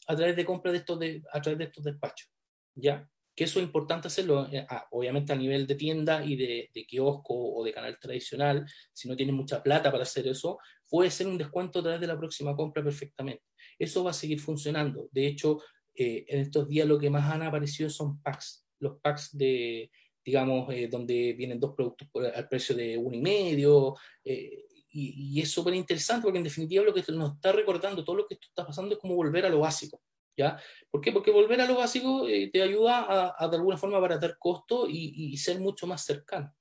a 0.08 0.16
través 0.16 0.36
de 0.36 0.46
compras 0.46 0.72
de 0.72 0.80
estos, 0.80 1.00
de, 1.00 1.22
a 1.32 1.42
través 1.42 1.60
de 1.60 1.66
estos 1.66 1.84
despachos. 1.84 2.30
¿ya? 2.74 3.08
Que 3.38 3.44
eso 3.44 3.60
es 3.60 3.66
importante 3.68 4.08
hacerlo, 4.08 4.48
eh, 4.52 4.66
obviamente 4.90 5.32
a 5.32 5.36
nivel 5.36 5.68
de 5.68 5.76
tienda 5.76 6.26
y 6.26 6.36
de, 6.36 6.72
de, 6.74 6.86
kiosco 6.88 7.36
o 7.36 7.64
de 7.64 7.72
canal 7.72 7.96
tradicional, 8.00 8.66
si 8.92 9.08
no 9.08 9.16
tienes 9.16 9.36
mucha 9.36 9.62
plata 9.62 9.92
para 9.92 10.02
hacer 10.02 10.28
eso, 10.28 10.58
puede 10.90 11.12
ser 11.12 11.28
un 11.28 11.38
descuento 11.38 11.78
a 11.78 11.84
través 11.84 12.02
de 12.02 12.08
la 12.08 12.18
próxima 12.18 12.56
compra 12.56 12.84
perfectamente. 12.84 13.44
Eso 13.78 14.04
va 14.04 14.10
a 14.10 14.14
seguir 14.14 14.40
funcionando. 14.40 15.08
De 15.12 15.28
hecho, 15.28 15.60
eh, 15.94 16.26
en 16.28 16.40
estos 16.40 16.68
días 16.68 16.88
lo 16.88 16.98
que 16.98 17.12
más 17.12 17.32
han 17.32 17.44
aparecido 17.44 17.92
son 17.92 18.20
packs, 18.24 18.66
los 18.80 19.00
packs 19.02 19.38
de, 19.38 19.92
digamos, 20.26 20.74
eh, 20.74 20.88
donde 20.88 21.34
vienen 21.34 21.60
dos 21.60 21.76
productos 21.76 22.08
al 22.34 22.50
precio 22.50 22.76
de 22.76 22.98
uno 22.98 23.16
y 23.16 23.22
medio, 23.22 23.94
y, 24.26 25.38
y, 25.38 25.42
es 25.42 25.52
súper 25.52 25.76
interesante 25.76 26.24
porque 26.24 26.40
en 26.40 26.44
definitiva 26.44 26.84
lo 26.84 26.92
que 26.92 27.04
nos 27.12 27.36
está 27.36 27.52
recordando, 27.52 28.04
todo 28.04 28.16
lo 28.16 28.26
que 28.26 28.34
esto 28.34 28.48
está 28.50 28.66
pasando 28.66 28.96
es 28.96 29.00
como 29.00 29.14
volver 29.14 29.46
a 29.46 29.50
lo 29.50 29.60
básico. 29.60 30.02
¿Ya? 30.38 30.62
¿Por 30.92 31.02
qué? 31.02 31.12
Porque 31.12 31.32
volver 31.32 31.60
a 31.62 31.66
lo 31.66 31.78
básico 31.78 32.28
eh, 32.28 32.50
te 32.54 32.62
ayuda 32.62 33.00
a, 33.00 33.36
a, 33.38 33.48
de 33.48 33.58
alguna 33.58 33.78
forma 33.78 33.98
abaratar 33.98 34.38
costos 34.38 34.88
y, 34.90 35.34
y, 35.34 35.38
ser 35.38 35.60
mucho 35.60 35.88
más 35.88 36.06
cercano. 36.06 36.54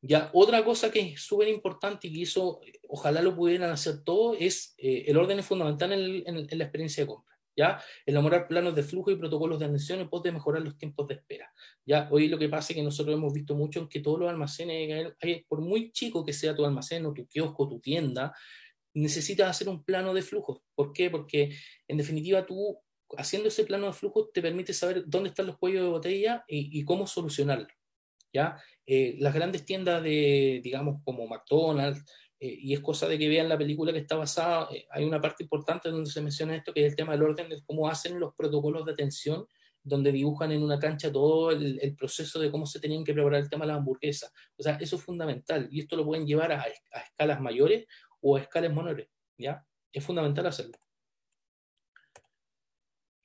Ya, 0.00 0.30
otra 0.32 0.64
cosa 0.64 0.92
que 0.92 1.00
es 1.00 1.20
súper 1.20 1.48
importante 1.48 2.06
y 2.06 2.12
que 2.12 2.22
eso 2.22 2.60
ojalá 2.88 3.20
lo 3.20 3.34
pudieran 3.34 3.70
hacer 3.70 4.04
todo 4.04 4.36
es 4.38 4.74
eh, 4.78 5.06
el 5.08 5.16
orden 5.16 5.40
es 5.40 5.46
fundamental 5.46 5.92
en, 5.92 5.98
el, 5.98 6.24
en, 6.24 6.36
en, 6.48 6.58
la 6.58 6.64
experiencia 6.64 7.02
de 7.02 7.08
compra. 7.08 7.38
¿ya? 7.58 7.82
Elaborar 8.06 8.46
planos 8.46 8.76
de 8.76 8.84
flujo 8.84 9.10
y 9.10 9.16
protocolos 9.16 9.58
de 9.58 9.64
atención 9.66 9.98
en 9.98 10.08
pos 10.08 10.22
de 10.22 10.30
mejorar 10.30 10.62
los 10.62 10.78
tiempos 10.78 11.08
de 11.08 11.14
espera, 11.14 11.52
¿ya? 11.84 12.08
Hoy 12.12 12.28
lo 12.28 12.38
que 12.38 12.48
pasa 12.48 12.72
es 12.72 12.76
que 12.76 12.84
nosotros 12.84 13.16
hemos 13.16 13.32
visto 13.32 13.56
mucho 13.56 13.80
en 13.80 13.88
que 13.88 13.98
todos 13.98 14.20
los 14.20 14.30
almacenes, 14.30 15.12
por 15.48 15.60
muy 15.60 15.90
chico 15.90 16.24
que 16.24 16.32
sea 16.32 16.54
tu 16.54 16.64
almacén 16.64 17.04
o 17.04 17.12
tu 17.12 17.26
kiosco, 17.26 17.68
tu 17.68 17.80
tienda, 17.80 18.32
necesitas 19.00 19.50
hacer 19.50 19.68
un 19.68 19.84
plano 19.84 20.14
de 20.14 20.22
flujo. 20.22 20.62
¿Por 20.74 20.92
qué? 20.92 21.10
Porque 21.10 21.54
en 21.86 21.96
definitiva 21.96 22.46
tú, 22.46 22.78
haciendo 23.16 23.48
ese 23.48 23.64
plano 23.64 23.86
de 23.86 23.92
flujo, 23.92 24.28
te 24.28 24.42
permite 24.42 24.72
saber 24.72 25.04
dónde 25.06 25.30
están 25.30 25.46
los 25.46 25.58
cuellos 25.58 25.82
de 25.82 25.90
botella 25.90 26.44
y, 26.46 26.84
cómo 26.84 27.06
solucionarlo, 27.06 27.68
¿ya? 28.32 28.56
Eh, 28.86 29.16
las 29.18 29.34
grandes 29.34 29.64
tiendas 29.64 30.02
de, 30.02 30.60
digamos, 30.62 31.02
como 31.04 31.26
McDonald's, 31.26 32.04
eh, 32.40 32.56
y 32.60 32.72
es 32.72 32.80
cosa 32.80 33.08
de 33.08 33.18
que 33.18 33.28
vean 33.28 33.48
la 33.48 33.58
película 33.58 33.92
que 33.92 33.98
está 33.98 34.16
basada, 34.16 34.68
eh, 34.72 34.86
hay 34.90 35.04
una 35.04 35.20
parte 35.20 35.42
importante 35.42 35.90
donde 35.90 36.10
se 36.10 36.20
menciona 36.20 36.54
esto, 36.54 36.72
que 36.72 36.84
es 36.84 36.92
el 36.92 36.96
tema 36.96 37.12
del 37.12 37.24
orden, 37.24 37.48
de 37.48 37.62
cómo 37.64 37.88
hacen 37.88 38.20
los 38.20 38.34
protocolos 38.34 38.84
de 38.86 38.92
atención, 38.92 39.46
donde 39.82 40.12
dibujan 40.12 40.52
en 40.52 40.62
una 40.62 40.78
cancha 40.78 41.10
todo 41.10 41.50
el, 41.50 41.96
proceso 41.96 42.38
de 42.38 42.50
cómo 42.50 42.66
se 42.66 42.78
tenían 42.78 43.04
que 43.04 43.14
preparar 43.14 43.40
el 43.40 43.48
tema 43.48 43.64
de 43.64 43.68
las 43.68 43.78
hamburguesas. 43.78 44.32
O 44.56 44.62
sea, 44.62 44.76
eso 44.80 44.96
es 44.96 45.02
fundamental, 45.02 45.68
y 45.70 45.80
esto 45.80 45.96
lo 45.96 46.04
pueden 46.04 46.26
llevar 46.26 46.52
a, 46.52 46.62
a 46.62 47.00
escalas 47.00 47.40
mayores 47.40 47.86
o 48.20 48.36
a 48.36 48.40
escalas 48.40 48.74
menores, 48.74 49.08
¿ya? 49.36 49.64
Es 49.92 50.04
fundamental 50.04 50.46
hacerlo. 50.46 50.78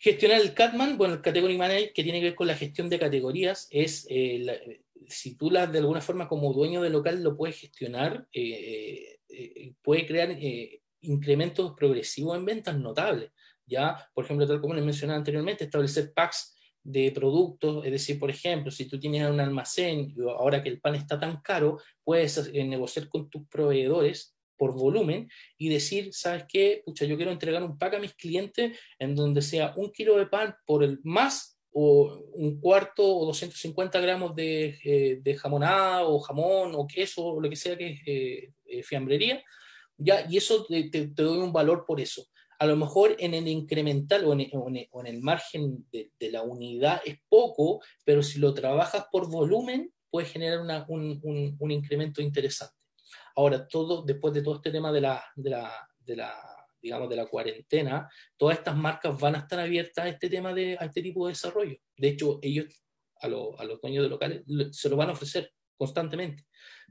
Gestionar 0.04 0.42
el 0.42 0.54
CATMAN, 0.54 0.98
bueno, 0.98 1.14
el 1.14 1.22
Category 1.22 1.58
Manager, 1.58 1.94
que 1.94 2.04
tiene 2.04 2.20
que 2.20 2.26
ver 2.26 2.36
con 2.36 2.48
la 2.48 2.58
gestión 2.58 2.90
de 2.90 3.00
categorías, 3.00 3.70
es 3.72 4.06
eh, 4.10 4.82
si 5.08 5.38
tú 5.38 5.50
la, 5.50 5.66
de 5.66 5.80
alguna 5.80 6.02
forma 6.02 6.28
como 6.28 6.52
dueño 6.52 6.82
del 6.82 6.92
local 6.92 7.24
lo 7.24 7.38
puedes 7.38 7.58
gestionar, 7.58 8.28
eh, 8.34 9.20
eh, 9.30 9.74
puede 9.82 10.06
crear 10.06 10.38
incrementos 11.00 11.74
progresivos 11.78 12.38
en 12.38 12.44
ventas 12.44 12.78
notables. 12.78 13.32
Ya, 13.66 14.10
por 14.14 14.26
ejemplo, 14.26 14.46
tal 14.46 14.60
como 14.60 14.74
les 14.74 14.84
mencionaba 14.84 15.20
anteriormente, 15.20 15.64
establecer 15.64 16.12
packs 16.14 16.54
de 16.84 17.10
productos, 17.12 17.86
es 17.86 17.92
decir, 17.94 18.20
por 18.20 18.30
ejemplo, 18.30 18.72
si 18.72 18.90
tú 18.90 19.00
tienes 19.00 19.30
un 19.30 19.40
almacén, 19.40 20.14
ahora 20.38 20.62
que 20.62 20.68
el 20.68 20.82
pan 20.82 20.96
está 20.96 21.18
tan 21.18 21.40
caro, 21.42 21.80
puedes 22.04 22.52
negociar 22.52 23.08
con 23.08 23.30
tus 23.30 23.48
proveedores 23.48 24.33
por 24.58 24.74
volumen 24.74 25.30
y 25.58 25.70
decir, 25.70 26.10
¿sabes 26.14 26.46
qué? 26.48 26.82
Pucha, 26.86 27.06
yo 27.06 27.18
quiero 27.18 27.32
entregar 27.32 27.64
un 27.64 27.78
pack 27.78 27.96
a 27.96 28.00
mis 28.00 28.14
clientes 28.14 28.78
en 29.00 29.16
donde 29.16 29.42
sea 29.42 29.74
un 29.76 29.92
kilo 29.92 30.18
de 30.18 30.28
pan 30.28 30.56
por 30.66 30.84
el 30.84 31.00
más 31.04 31.54
o 31.72 32.24
un 32.34 32.60
cuarto 32.60 33.04
o 33.04 33.26
250 33.26 34.00
gramos 34.00 34.36
de, 34.36 34.78
eh, 34.84 35.36
jamonada 35.36 36.06
o 36.06 36.20
jamón 36.20 36.74
o 36.76 36.86
queso 36.88 37.26
o 37.26 37.42
lo 37.42 37.50
que 37.50 37.56
sea 37.56 37.76
que 37.76 37.90
es 37.92 38.00
eh, 38.06 38.54
eh, 38.66 38.84
fiambrería, 38.84 39.44
ya, 39.98 40.26
y 40.30 40.38
eso 40.38 40.66
te, 40.66 41.08
doy 41.08 41.38
un 41.40 41.54
valor 41.54 41.86
por 41.86 42.00
eso. 42.00 42.26
A 42.60 42.66
lo 42.66 42.76
mejor 42.76 43.16
en 43.20 43.34
el 43.34 43.48
incremental 43.48 44.26
o 44.26 44.34
en, 44.34 45.08
el 45.08 45.22
margen 45.22 45.86
de, 45.92 46.32
la 46.32 46.44
unidad 46.44 47.02
es 47.06 47.18
poco, 47.28 47.82
pero 48.06 48.24
si 48.24 48.40
lo 48.40 48.54
trabajas 48.54 49.06
por 49.12 49.30
volumen, 49.30 49.92
puede 50.10 50.28
generar 50.28 50.60
un, 50.88 51.72
incremento 51.72 52.22
interesante. 52.22 52.76
Ahora, 53.36 53.68
todo, 53.68 54.04
después 54.04 54.34
de 54.34 54.42
todo 54.42 54.56
este 54.56 54.72
tema 54.72 54.92
de 54.92 55.02
la, 55.02 55.24
de 55.36 55.50
la, 55.50 55.90
de 56.00 56.16
la 56.16 56.34
digamos, 56.82 57.10
de 57.10 57.16
la 57.16 57.26
cuarentena, 57.26 58.10
todas 58.38 58.58
estas 58.58 58.76
marcas 58.76 59.18
van 59.20 59.36
a 59.36 59.40
estar 59.40 59.60
abiertas 59.60 60.06
a 60.06 60.10
este 60.10 60.30
tema 60.30 60.54
de, 60.54 60.78
a 60.80 60.86
este 60.86 61.02
tipo 61.02 61.26
de 61.26 61.32
desarrollo. 61.32 61.78
De 61.98 62.10
hecho, 62.10 62.40
ellos, 62.42 62.66
a, 63.22 63.28
a 63.28 63.30
los 63.30 63.82
dueños 63.82 64.04
de 64.04 64.10
locales, 64.10 64.44
se 64.72 64.90
lo 64.90 64.98
van 64.98 65.10
a 65.10 65.14
ofrecer 65.14 65.52
constantemente. 65.78 66.46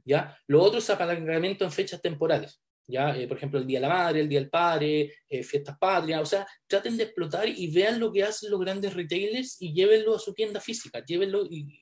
¿ya? 0.04 0.36
Lo 0.46 0.62
otro 0.62 0.78
es 0.78 0.90
apalancamiento 0.90 1.64
en 1.64 1.72
fechas 1.72 2.00
temporales. 2.00 2.62
¿ya? 2.86 3.16
Eh, 3.16 3.26
por 3.26 3.36
ejemplo, 3.36 3.58
el 3.58 3.66
Día 3.66 3.80
de 3.80 3.86
la 3.86 3.94
Madre, 3.94 4.20
el 4.20 4.28
Día 4.28 4.40
del 4.40 4.50
Padre, 4.50 5.12
eh, 5.28 5.42
fiestas 5.42 5.78
patrias, 5.78 6.20
o 6.20 6.26
sea, 6.26 6.46
traten 6.66 6.96
de 6.96 7.04
explotar 7.04 7.48
y 7.48 7.70
vean 7.72 8.00
lo 8.00 8.12
que 8.12 8.22
hacen 8.22 8.50
los 8.50 8.60
grandes 8.60 8.94
retailers 8.94 9.60
y 9.60 9.72
llévenlo 9.72 10.16
a 10.16 10.18
su 10.18 10.34
tienda 10.34 10.60
física, 10.60 11.04
llévenlo 11.04 11.44
y, 11.48 11.80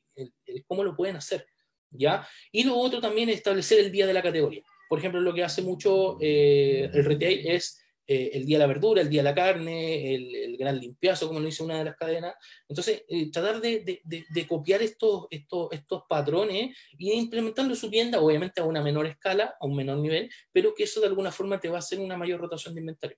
cómo 0.67 0.85
lo 0.85 0.95
pueden 0.95 1.17
hacer. 1.17 1.47
¿Ya? 1.91 2.27
Y 2.53 2.65
lo 2.65 2.77
otro 2.77 3.01
también 3.01 3.29
es 3.29 3.37
establecer 3.37 3.81
el 3.81 3.93
día 3.93 4.07
de 4.07 4.15
la 4.15 4.23
categoría. 4.23 4.63
Por 4.91 4.99
ejemplo, 4.99 5.21
lo 5.21 5.33
que 5.33 5.45
hace 5.45 5.63
mucho 5.63 6.19
eh, 6.21 6.91
el 6.93 7.05
retail 7.05 7.47
es 7.47 7.81
eh, 8.09 8.31
el 8.35 8.45
día 8.45 8.59
de 8.59 8.65
la 8.65 8.67
verdura, 8.67 9.01
el 9.01 9.09
día 9.09 9.23
de 9.23 9.29
la 9.29 9.35
carne, 9.37 10.15
el, 10.17 10.57
gran 10.57 10.81
limpiazo, 10.81 11.29
como 11.29 11.39
lo 11.39 11.47
dice 11.47 11.63
una 11.63 11.79
de 11.79 11.85
las 11.85 11.97
cadenas. 11.97 12.35
Entonces, 12.69 13.05
eh, 13.09 13.31
tratar 13.31 13.61
de, 13.61 14.03
copiar 14.49 14.83
estos, 14.83 15.29
estos, 15.31 15.69
estos 15.71 16.03
patrones 16.09 16.77
y 16.99 17.13
implementarlo 17.13 17.71
en 17.71 17.77
su 17.77 17.89
tienda, 17.89 18.21
obviamente 18.21 18.61
a 18.61 18.65
una 18.65 18.83
menor 18.83 19.07
escala, 19.07 19.55
a 19.61 19.65
un 19.65 19.77
menor 19.77 19.99
nivel, 19.99 20.29
pero 20.51 20.75
que 20.75 20.83
eso 20.83 21.01
de 21.01 21.07
alguna 21.07 21.31
forma 21.31 21.61
te 21.61 21.69
va 21.69 21.77
a 21.77 21.79
hacer 21.79 22.01
una 22.01 22.17
mayor 22.17 22.41
rotación 22.41 22.75
de 22.75 22.81
inventario. 22.81 23.17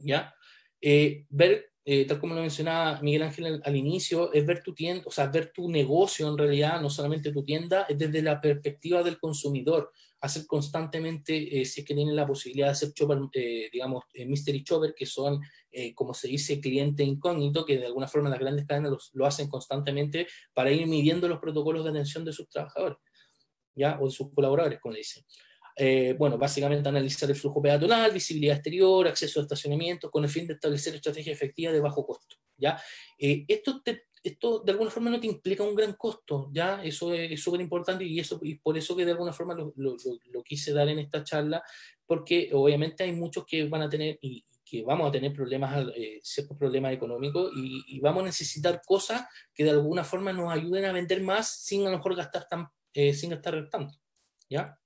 ¿Ya? 0.00 0.34
Ver, 0.80 1.70
tal 2.06 2.20
como 2.20 2.34
lo 2.34 2.42
mencionaba 2.42 3.00
Miguel 3.00 3.22
Ángel 3.22 3.62
al, 3.64 3.76
inicio, 3.76 4.32
es 4.32 4.44
ver 4.44 4.62
tu 4.62 4.74
tienda, 4.74 5.04
o 5.06 5.10
sea, 5.10 5.26
ver 5.26 5.52
tu 5.54 5.70
negocio 5.70 6.28
en 6.28 6.36
realidad, 6.36 6.80
no 6.82 6.90
solamente 6.90 7.32
tu 7.32 7.42
tienda, 7.44 7.86
es 7.88 7.96
desde 7.96 8.20
la 8.20 8.40
perspectiva 8.40 9.02
del 9.02 9.18
consumidor 9.18 9.90
hacer 10.20 10.46
constantemente, 10.46 11.60
eh, 11.60 11.64
si 11.64 11.80
es 11.80 11.86
que 11.86 11.94
tienen 11.94 12.16
la 12.16 12.26
posibilidad 12.26 12.66
de 12.66 12.72
hacer 12.72 12.92
chopper, 12.92 13.18
eh, 13.32 13.68
digamos, 13.72 14.04
eh, 14.12 14.26
mystery 14.26 14.64
chopper, 14.64 14.94
que 14.94 15.06
son, 15.06 15.40
como 15.94 16.12
se 16.12 16.26
dice, 16.26 16.60
cliente 16.60 17.04
incógnito, 17.04 17.64
que 17.64 17.78
de 17.78 17.86
alguna 17.86 18.08
forma 18.08 18.30
las 18.30 18.40
grandes 18.40 18.66
cadenas 18.66 19.10
lo 19.12 19.26
hacen 19.26 19.48
constantemente 19.48 20.26
para 20.52 20.72
ir 20.72 20.84
midiendo 20.88 21.28
los 21.28 21.38
protocolos 21.38 21.84
de 21.84 21.90
atención 21.90 22.24
de 22.24 22.32
sus 22.32 22.48
trabajadores, 22.48 22.98
¿ya? 23.76 23.96
O 24.00 24.06
de 24.06 24.10
sus 24.10 24.32
colaboradores, 24.34 24.80
como 24.80 24.94
le 24.94 25.00
dicen. 25.00 25.22
Bueno, 26.18 26.38
básicamente 26.38 26.88
analizar 26.88 27.30
el 27.30 27.36
flujo 27.36 27.62
peatonal, 27.62 28.12
visibilidad 28.12 28.56
exterior, 28.56 29.06
acceso 29.06 29.40
a 29.40 29.42
estacionamiento, 29.42 30.10
con 30.10 30.24
el 30.24 30.30
fin 30.30 30.46
de 30.46 30.54
establecer 30.54 30.94
estrategias 30.94 31.36
efectivas 31.36 31.72
de 31.72 31.80
bajo 31.80 32.06
costo. 32.06 32.36
¿ya? 32.56 32.80
esto 33.18 33.80
te 33.82 34.08
esto 34.22 34.60
de 34.60 34.72
alguna 34.72 34.90
forma 34.90 35.10
no 35.10 35.20
te 35.20 35.26
implica 35.26 35.62
un 35.62 35.74
gran 35.74 35.94
costo, 35.94 36.50
¿ya? 36.52 36.82
Eso 36.82 37.12
es 37.14 37.40
súper 37.40 37.60
importante 37.60 38.04
y, 38.04 38.18
eso, 38.18 38.38
y 38.42 38.56
por 38.56 38.76
eso 38.76 38.96
que 38.96 39.04
de 39.04 39.12
alguna 39.12 39.32
forma 39.32 39.54
lo, 39.54 39.72
lo, 39.76 39.96
lo, 40.32 40.42
quise 40.42 40.72
dar 40.72 40.88
en 40.88 40.98
esta 40.98 41.22
charla, 41.24 41.62
porque 42.06 42.50
obviamente 42.52 43.04
hay 43.04 43.12
muchos 43.12 43.44
que 43.46 43.66
van 43.68 43.82
a 43.82 43.88
tener 43.88 44.18
y 44.22 44.44
que 44.64 44.82
vamos 44.82 45.08
a 45.08 45.12
tener 45.12 45.32
problemas, 45.32 45.86
eh, 45.96 46.20
ciertos 46.22 46.56
problemas 46.56 46.92
económicos 46.92 47.50
y, 47.56 47.98
vamos 48.00 48.22
a 48.22 48.26
necesitar 48.26 48.82
cosas 48.84 49.24
que 49.54 49.64
de 49.64 49.70
alguna 49.70 50.04
forma 50.04 50.32
nos 50.32 50.52
ayuden 50.52 50.84
a 50.84 50.92
vender 50.92 51.22
más 51.22 51.48
sin 51.48 51.86
a 51.86 51.90
lo 51.90 51.96
mejor 51.96 52.14
gastar 52.14 52.46
tan, 52.48 52.68
eh, 52.92 53.14
sin 53.14 53.30
gastar 53.30 53.68
tanto, 53.70 53.94
¿ya? 54.48 54.77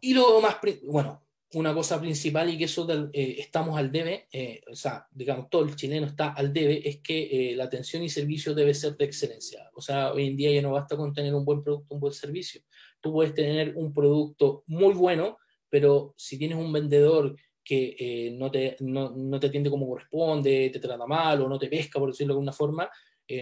Y 0.00 0.14
lo 0.14 0.40
más, 0.40 0.56
bueno, 0.84 1.26
una 1.54 1.72
cosa 1.72 2.00
principal 2.00 2.50
y 2.50 2.58
que 2.58 2.64
eso 2.64 2.86
eh, 3.12 3.36
estamos 3.38 3.78
al 3.78 3.92
debe, 3.92 4.28
eh, 4.32 4.60
o 4.70 4.74
sea, 4.74 5.06
digamos, 5.10 5.48
todo 5.48 5.64
el 5.64 5.76
chileno 5.76 6.06
está 6.06 6.32
al 6.32 6.52
debe, 6.52 6.86
es 6.86 7.00
que 7.00 7.52
eh, 7.52 7.56
la 7.56 7.64
atención 7.64 8.02
y 8.02 8.08
servicio 8.08 8.54
debe 8.54 8.74
ser 8.74 8.96
de 8.96 9.04
excelencia. 9.04 9.70
O 9.74 9.80
sea, 9.80 10.12
hoy 10.12 10.26
en 10.26 10.36
día 10.36 10.52
ya 10.52 10.62
no 10.62 10.72
basta 10.72 10.96
con 10.96 11.12
tener 11.12 11.34
un 11.34 11.44
buen 11.44 11.62
producto, 11.62 11.94
un 11.94 12.00
buen 12.00 12.12
servicio. 12.12 12.62
Tú 13.00 13.12
puedes 13.12 13.32
tener 13.32 13.74
un 13.76 13.92
producto 13.92 14.64
muy 14.66 14.92
bueno, 14.94 15.38
pero 15.68 16.14
si 16.16 16.36
tienes 16.36 16.58
un 16.58 16.72
vendedor 16.72 17.36
que 17.64 18.32
no, 18.38 18.48
te, 18.48 18.76
no, 18.80 19.10
no, 19.10 19.40
te 19.40 19.48
atiende 19.48 19.70
como 19.70 19.88
corresponde, 19.88 20.70
te 20.70 20.78
trata 20.78 21.04
mal 21.04 21.40
o 21.42 21.48
no 21.48 21.58
te 21.58 21.68
pesca, 21.68 21.98
por 21.98 22.10
decirlo 22.10 22.34
de 22.34 22.36
alguna 22.36 22.52
forma, 22.52 22.88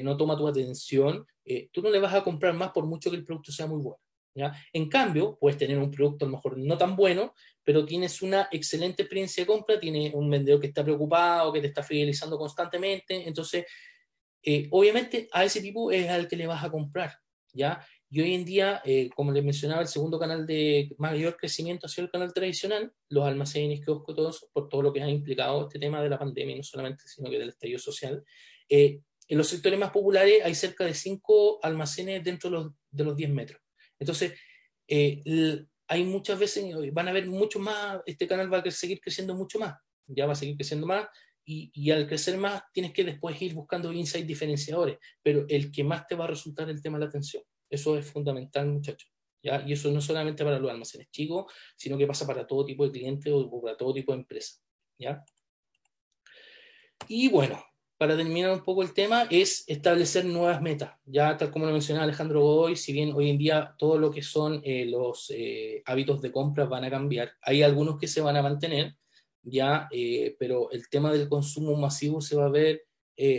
no 0.03 0.17
toma 0.17 0.35
tu 0.35 0.49
atención, 0.49 1.27
tú 1.71 1.83
no 1.83 1.91
le 1.91 2.01
vas 2.01 2.15
a 2.15 2.25
comprar 2.25 2.55
más 2.55 2.71
por 2.71 2.87
mucho 2.87 3.11
que 3.11 3.17
el 3.17 3.25
producto 3.25 3.53
sea 3.53 3.67
muy 3.67 3.83
bueno. 3.83 4.04
En 4.73 4.89
cambio, 4.89 5.39
puedes 5.41 5.59
tener 5.59 5.79
un 5.79 5.91
producto 5.91 6.25
a 6.25 6.29
lo 6.29 6.37
mejor 6.37 6.59
no 6.59 6.77
tan 6.77 6.97
bueno, 6.97 7.35
pero 7.63 7.85
tienes 7.85 8.21
una 8.23 8.49
excelente 8.51 9.03
experiencia 9.03 9.43
de 9.43 9.47
compra, 9.47 9.79
tienes 9.79 10.13
un 10.15 10.29
vendedor 10.29 10.61
que 10.61 10.67
está 10.69 10.83
preocupado, 10.83 11.53
que 11.53 11.61
te 11.61 11.69
está 11.69 11.83
fidelizando 11.83 12.37
constantemente, 12.37 13.27
entonces, 13.27 13.65
eh, 14.43 14.69
obviamente 14.71 15.29
a 15.33 15.45
ese 15.45 15.61
tipo 15.61 15.91
es 15.91 16.09
al 16.09 16.29
que 16.29 16.37
le 16.37 16.47
vas 16.47 16.63
a 16.65 16.71
comprar, 16.71 17.17
¿ya? 17.53 17.85
Y 18.11 18.21
hoy 18.21 18.35
en 18.35 18.45
día, 18.45 18.81
eh, 18.85 19.09
como 19.17 19.33
les 19.33 19.43
mencionaba, 19.43 19.83
el 19.83 19.89
segundo 19.89 20.21
canal 20.21 20.47
de 20.47 20.95
mayor 20.99 21.37
crecimiento 21.37 21.87
ha 21.87 21.89
sido 21.89 22.05
el 22.05 22.13
canal 22.13 22.33
tradicional, 22.33 22.93
los 23.09 23.25
almacenes, 23.25 23.85
kioscos, 23.85 24.15
todos, 24.15 24.47
por 24.53 24.69
todo 24.69 24.83
lo 24.83 24.93
que 24.93 25.03
ha 25.03 25.09
implicado 25.09 25.63
este 25.63 25.79
tema 25.79 26.01
de 26.03 26.11
la 26.11 26.19
pandemia, 26.19 26.57
no 26.57 26.63
solamente, 26.63 27.05
sino 27.09 27.31
que 27.31 27.39
del 27.39 27.49
estallido 27.49 27.79
social. 27.79 28.23
Eh, 28.69 29.01
en 29.27 29.39
los 29.39 29.49
sectores 29.49 29.79
más 29.79 29.91
populares 29.91 30.45
hay 30.45 30.55
cerca 30.55 30.85
de 30.85 30.95
cinco 30.95 31.59
almacenes 31.65 32.23
dentro 32.23 32.51
de 32.51 32.57
los, 32.57 32.73
de 32.91 33.05
los 33.05 33.17
10 33.17 33.31
metros. 33.31 33.64
Entonces, 33.99 34.35
el, 34.87 35.69
hay 35.89 36.05
muchas 36.05 36.39
veces, 36.39 36.65
van 36.93 37.09
a 37.09 37.13
ver 37.13 37.27
mucho 37.27 37.59
más, 37.59 38.01
este 38.07 38.27
canal 38.27 38.53
va 38.53 38.59
a 38.59 38.71
seguir 38.71 39.01
creciendo 39.01 39.35
mucho 39.35 39.59
más, 39.59 39.77
ya 40.07 40.27
va 40.27 40.33
a 40.33 40.37
seguir 40.37 40.57
creciendo 40.57 40.87
más, 40.87 41.07
y, 41.47 41.71
y, 41.75 41.91
al 41.91 42.07
crecer 42.07 42.39
más 42.39 42.63
tienes 42.73 42.93
que 42.93 43.05
después 43.05 43.41
ir 43.43 43.53
buscando 43.53 43.93
insights 43.93 44.27
diferenciadores, 44.27 44.99
pero 45.23 45.45
el 45.49 45.71
que 45.71 45.85
más 45.85 46.07
te 46.07 46.15
va 46.15 46.25
a 46.25 46.29
resultar 46.29 46.71
el 46.71 46.81
tema 46.81 46.97
de 46.97 47.05
la 47.05 47.09
atención. 47.09 47.43
Eso 47.69 47.99
es 47.99 48.11
fundamental, 48.11 48.67
muchachos. 48.67 49.13
¿ya? 49.43 49.63
Y 49.67 49.75
eso 49.75 49.91
no 49.91 50.01
solamente 50.01 50.43
para 50.43 50.59
los 50.59 50.71
almacenes 50.71 51.11
chicos, 51.11 51.53
sino 51.77 51.99
que 51.99 52.07
pasa 52.07 52.27
para 52.27 52.47
todo 52.47 52.65
tipo 52.65 52.87
de 52.87 52.93
clientes 52.93 53.31
o 53.31 53.61
para 53.61 53.77
todo 53.77 53.93
tipo 53.93 54.13
de 54.13 54.19
empresas. 54.21 54.65
¿ya? 54.99 55.23
Y 57.09 57.29
bueno, 57.29 57.63
para 57.97 58.17
terminar 58.17 58.51
un 58.51 58.65
poco 58.65 58.83
el 58.83 58.93
tema, 58.93 59.27
es 59.31 59.65
establecer 59.69 60.25
nuevas 60.25 60.61
metas. 60.61 60.95
Ya 61.05 61.37
tal 61.37 61.51
como 61.51 61.67
lo 61.67 61.73
mencionaba 61.73 62.05
Alejandro 62.05 62.41
Godoy, 62.41 62.77
si 62.77 62.93
bien 62.93 63.13
hoy 63.15 63.31
en 63.31 63.39
día 63.39 63.75
todo 63.79 63.99
lo 63.99 64.11
que 64.11 64.23
son 64.23 64.61
eh, 64.65 64.87
los 64.87 65.31
eh, 65.35 65.83
hábitos 65.87 66.21
de 66.21 66.33
compra 66.33 66.65
van 66.65 66.85
a 66.85 66.91
cambiar, 66.91 67.33
hay 67.41 67.63
algunos 67.63 67.99
que 67.99 68.09
se 68.09 68.21
van 68.21 68.37
a 68.37 68.43
mantener, 68.43 68.97
ya, 69.43 69.89
eh, 69.93 70.35
pero 70.39 70.71
el 70.73 70.89
tema 70.89 71.13
del 71.13 71.29
consumo 71.29 71.77
masivo 71.77 72.21
se 72.21 72.37
va 72.37 72.47
a 72.47 72.51
ver 72.51 72.83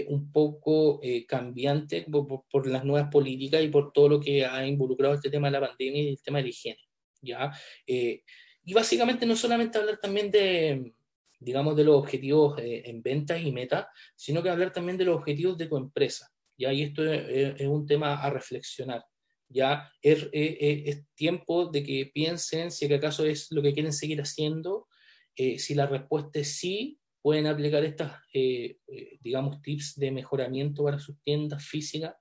un 0.08 0.32
poco 0.32 1.02
cambiante 1.28 2.06
por, 2.10 2.46
por, 2.50 2.66
las 2.66 2.86
nuevas 2.86 3.12
políticas 3.12 3.62
y 3.62 3.68
por 3.68 3.92
todo 3.92 4.08
lo 4.08 4.20
que 4.22 4.46
ha 4.46 4.66
involucrado 4.66 5.16
este 5.16 5.30
tema 5.30 5.48
de 5.48 5.60
la 5.60 5.68
pandemia 5.68 6.02
y 6.02 6.10
el 6.12 6.22
tema 6.22 6.38
de 6.38 6.44
la 6.44 6.50
higiene, 6.50 6.80
ya. 7.22 7.52
y 7.86 8.74
básicamente 8.74 9.26
no 9.26 9.36
solamente 9.36 9.78
hablar 9.78 10.00
también 10.00 10.32
de, 10.32 10.95
digamos, 11.46 11.76
de 11.76 11.84
los 11.84 11.96
objetivos 11.96 12.56
en 12.60 13.02
ventas 13.02 13.42
y 13.42 13.52
metas, 13.52 13.86
sino 14.16 14.42
que 14.42 14.50
hablar 14.50 14.74
también 14.74 14.98
de 14.98 15.06
los 15.06 15.18
objetivos 15.18 15.58
de 15.58 15.68
tu 15.68 15.78
empresa, 15.78 16.28
ya, 16.58 16.74
y 16.74 16.84
esto 16.84 17.06
es, 17.06 17.62
es 17.62 17.68
un 17.68 17.86
tema 17.86 18.16
a 18.16 18.30
reflexionar 18.30 19.04
ya 19.48 19.92
es, 20.02 20.28
es, 20.34 21.04
tiempo 21.14 21.68
de 21.68 21.84
que 21.84 22.10
piensen 22.12 22.72
si 22.72 22.92
acaso 22.92 23.24
es 23.26 23.52
lo 23.52 23.62
que 23.62 23.74
quieren 23.74 23.94
seguir 23.94 24.20
haciendo 24.20 24.88
eh, 25.36 25.60
si 25.60 25.76
la 25.76 25.86
respuesta 25.86 26.40
es 26.40 26.56
sí, 26.58 26.98
pueden 27.22 27.48
aplicar 27.48 27.84
estas, 27.84 28.22
eh, 28.34 28.78
eh, 28.88 29.18
digamos, 29.20 29.62
tips 29.62 29.96
de 29.96 30.12
mejoramiento 30.12 30.84
para 30.84 31.00
sus 31.00 31.20
tiendas 31.24 31.66
físicas, 31.66 32.16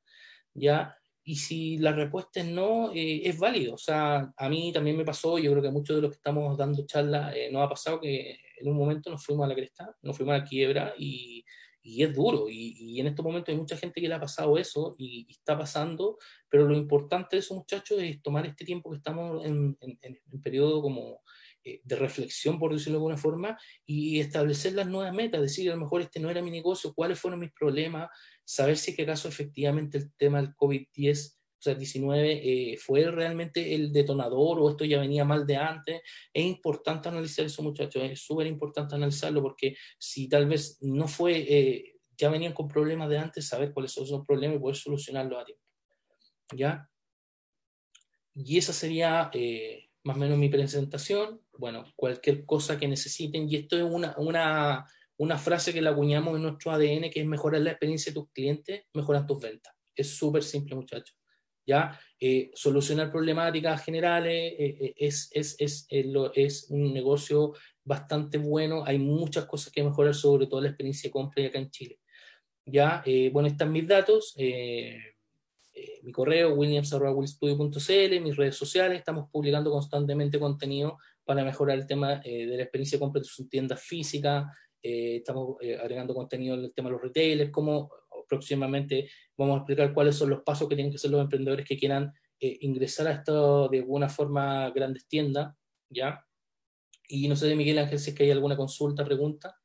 ¿ya? 0.53 0.97
Y 1.23 1.37
si 1.37 1.79
la 1.79 1.93
respuesta 1.93 2.41
es 2.41 2.47
no, 2.47 2.91
es 2.93 3.39
válido. 3.39 3.75
O 3.75 3.79
sea, 3.79 4.33
a 4.37 4.49
mí 4.49 4.73
también 4.73 4.97
me 4.97 5.05
pasó, 5.05 5.39
yo 5.39 5.51
creo 5.53 5.63
que 5.63 5.69
a 5.69 5.73
muchos 5.73 5.97
de 5.97 6.03
los 6.03 6.11
que 6.11 6.17
estamos 6.17 6.57
dando 6.59 6.85
charlas 6.87 7.35
nos 7.51 7.63
ha 7.65 7.69
pasado 7.69 8.01
que 8.01 8.39
en 8.57 8.69
un 8.69 8.77
momento 8.77 9.11
nos 9.11 9.25
fuimos 9.25 9.45
a 9.45 9.49
la 9.49 9.55
cresta, 9.55 9.97
nos 10.03 10.17
fuimos 10.17 10.35
a 10.35 10.39
la 10.39 10.45
quiebra 10.45 10.95
y, 10.99 11.45
es 11.83 12.15
duro. 12.15 12.49
Y, 12.49 12.75
y, 12.79 13.01
en 13.01 13.09
estos 13.09 13.23
momentos 13.25 13.53
hay 13.53 13.59
mucha 13.59 13.77
gente 13.77 14.01
que 14.01 14.09
le 14.09 14.15
ha 14.15 14.21
pasado 14.21 14.57
eso 14.57 14.95
y, 14.99 15.27
está 15.29 15.59
pasando, 15.59 16.19
pero 16.49 16.67
lo 16.67 16.77
importante 16.77 17.37
de 17.37 17.41
esos 17.41 17.57
muchachos 17.57 18.01
es 18.01 18.23
tomar 18.23 18.47
este 18.47 18.65
tiempo 18.65 18.91
que 18.91 18.97
estamos 18.97 19.45
en, 19.45 19.77
en, 19.81 20.43
periodo 20.43 20.81
como 20.81 21.21
eh, 21.63 21.81
de 21.85 21.97
reflexión, 21.97 22.59
por 22.59 22.73
decirlo 22.73 22.99
de 22.99 23.01
alguna 23.01 23.17
forma, 23.17 23.59
y 23.85 24.21
establecer 24.21 24.73
las 24.75 24.87
nuevas 24.87 25.15
metas, 25.15 25.43
decir, 25.43 25.71
a 25.71 25.75
lo 25.75 25.81
mejor 25.81 26.01
este 26.01 26.21
no 26.21 26.31
era 26.31 26.43
mi 26.43 26.51
negocio, 26.51 26.95
cuáles 26.95 27.19
fueron 27.19 27.41
mis 27.41 27.53
problemas, 27.53 28.09
saber 28.45 28.77
si 28.77 28.95
que 28.95 29.03
acaso 29.03 29.29
efectivamente 29.29 29.99
el 29.99 30.13
tema 30.15 30.41
del 30.41 30.55
COVID-10, 30.55 31.34
o 31.34 31.34
sea, 31.34 31.34
19, 31.73 32.73
eh, 32.73 32.77
fue 32.77 33.11
realmente 33.11 33.75
el 33.75 33.93
detonador 33.93 34.59
o 34.61 34.71
esto 34.71 34.85
ya 34.85 35.01
venía 35.01 35.25
mal 35.25 35.47
de 35.47 35.57
antes. 35.57 36.03
Es 36.33 36.45
importante 36.45 37.09
analizar 37.09 37.47
eso, 37.47 37.63
muchachos, 37.63 38.03
es 38.03 38.21
súper 38.21 38.47
importante 38.47 38.95
analizarlo 38.95 39.43
porque 39.43 39.77
si 39.99 40.29
tal 40.29 40.47
vez 40.47 40.79
no 40.83 41.09
fue, 41.09 41.39
eh, 41.39 41.97
ya 42.17 42.29
venían 42.29 42.53
con 42.53 42.69
problemas 42.69 43.09
de 43.09 43.19
antes, 43.19 43.49
saber 43.49 43.73
cuáles 43.73 43.93
son 43.93 44.05
esos 44.05 44.27
problemas 44.27 44.57
y 44.57 44.61
poder 44.61 44.77
solucionarlos 44.77 45.41
a 45.41 45.45
tiempo. 45.45 45.65
¿Ya? 46.55 46.91
Y 48.35 48.59
esa 48.59 48.73
sería 48.73 49.31
eh, 49.33 49.91
más 50.03 50.17
o 50.17 50.21
menos 50.21 50.37
mi 50.37 50.49
presentación 50.49 51.41
bueno, 51.59 51.85
cualquier 51.97 52.45
cosa 52.45 52.79
que 52.79 52.89
necesiten. 52.89 53.49
Y 53.49 53.57
esto 53.57 53.77
es 53.77 53.85
una, 53.85 54.15
una, 54.19 54.87
una 55.17 55.39
frase 55.39 55.73
que 55.73 55.83
la 55.83 55.91
acuñamos 55.91 56.37
en 56.37 56.43
nuestro 56.43 56.73
ADN, 56.73 57.11
que 57.11 57.21
es 57.21 57.27
mejorar 57.27 57.61
la 57.63 57.71
experiencia 57.71 58.11
de 58.11 58.21
tus 58.21 58.31
clientes, 58.31 58.85
mejorar 58.93 59.27
tus 59.27 59.41
ventas. 59.41 59.75
Es 59.95 60.17
súper 60.17 60.43
simple, 60.43 60.75
muchachos. 60.75 61.17
¿Ya? 61.67 61.99
Eh, 62.21 62.51
solucionar 62.55 63.11
problemáticas 63.11 63.85
generales 63.85 64.53
eh, 64.59 64.77
eh, 64.81 64.95
es, 64.97 65.31
es, 65.33 65.57
es, 65.59 65.87
es, 65.89 66.67
un 66.71 66.93
negocio 66.93 67.55
bastante 67.83 68.39
bueno. 68.39 68.85
Hay 68.85 68.99
muchas 68.99 69.47
cosas 69.47 69.73
que 69.73 69.83
mejorar, 69.83 70.15
sobre 70.15 70.47
todo 70.47 70.61
la 70.61 70.69
experiencia 70.69 71.09
de 71.09 71.13
compra 71.13 71.47
acá 71.47 71.59
en 71.59 71.71
Chile. 71.71 71.99
¿Ya? 72.67 73.03
bueno, 73.33 73.49
están 73.49 73.73
mis 73.73 73.87
datos. 73.87 74.35
mi 74.37 76.13
correo, 76.13 76.55
williams.willstudio.cl, 76.55 78.21
mis 78.21 78.37
redes 78.37 78.57
sociales. 78.57 78.99
Estamos 78.99 79.29
publicando 79.31 79.71
constantemente 79.71 80.39
contenido 80.39 80.99
para 81.25 81.45
mejorar 81.45 81.79
el 81.79 81.87
tema 81.87 82.21
eh, 82.25 82.47
de 82.47 82.57
la 82.57 82.63
experiencia 82.63 82.97
de 82.97 83.01
compra 83.01 83.21
de 83.21 83.27
sus 83.27 83.49
tiendas 83.49 83.83
físicas. 83.83 84.47
Eh, 84.83 85.17
estamos 85.17 85.57
eh, 85.61 85.77
agregando 85.77 86.15
contenido 86.15 86.55
en 86.55 86.65
el 86.65 86.75
tema 86.75 86.89
de 86.89 86.93
los 86.93 87.03
retailers, 87.03 87.51
como 87.51 87.91
próximamente 88.35 89.09
vamos 89.37 89.55
a 89.55 89.59
explicar 89.59 89.93
cuáles 89.93 90.17
son 90.17 90.31
los 90.31 90.43
pasos 90.43 90.69
que 90.69 90.75
tienen 90.75 90.93
que 90.93 90.97
hacer 90.97 91.11
los 91.11 91.21
emprendedores 91.21 91.67
que 91.67 91.79
quieran 91.79 92.13
ingresar 92.41 93.07
a 93.07 93.13
esto 93.13 93.69
de 93.69 93.79
alguna 93.79 94.09
forma 94.09 94.71
grandes 94.71 95.07
tiendas, 95.09 95.57
¿ya? 95.89 96.27
Y 97.09 97.29
no 97.29 97.37
sé 97.37 97.55
Miguel 97.55 97.79
Ángel 97.79 97.99
si 97.99 98.11
es 98.11 98.17
que 98.17 98.25
hay 98.25 98.31
alguna 98.31 98.57
consulta, 98.57 99.05
pregunta. 99.05 99.57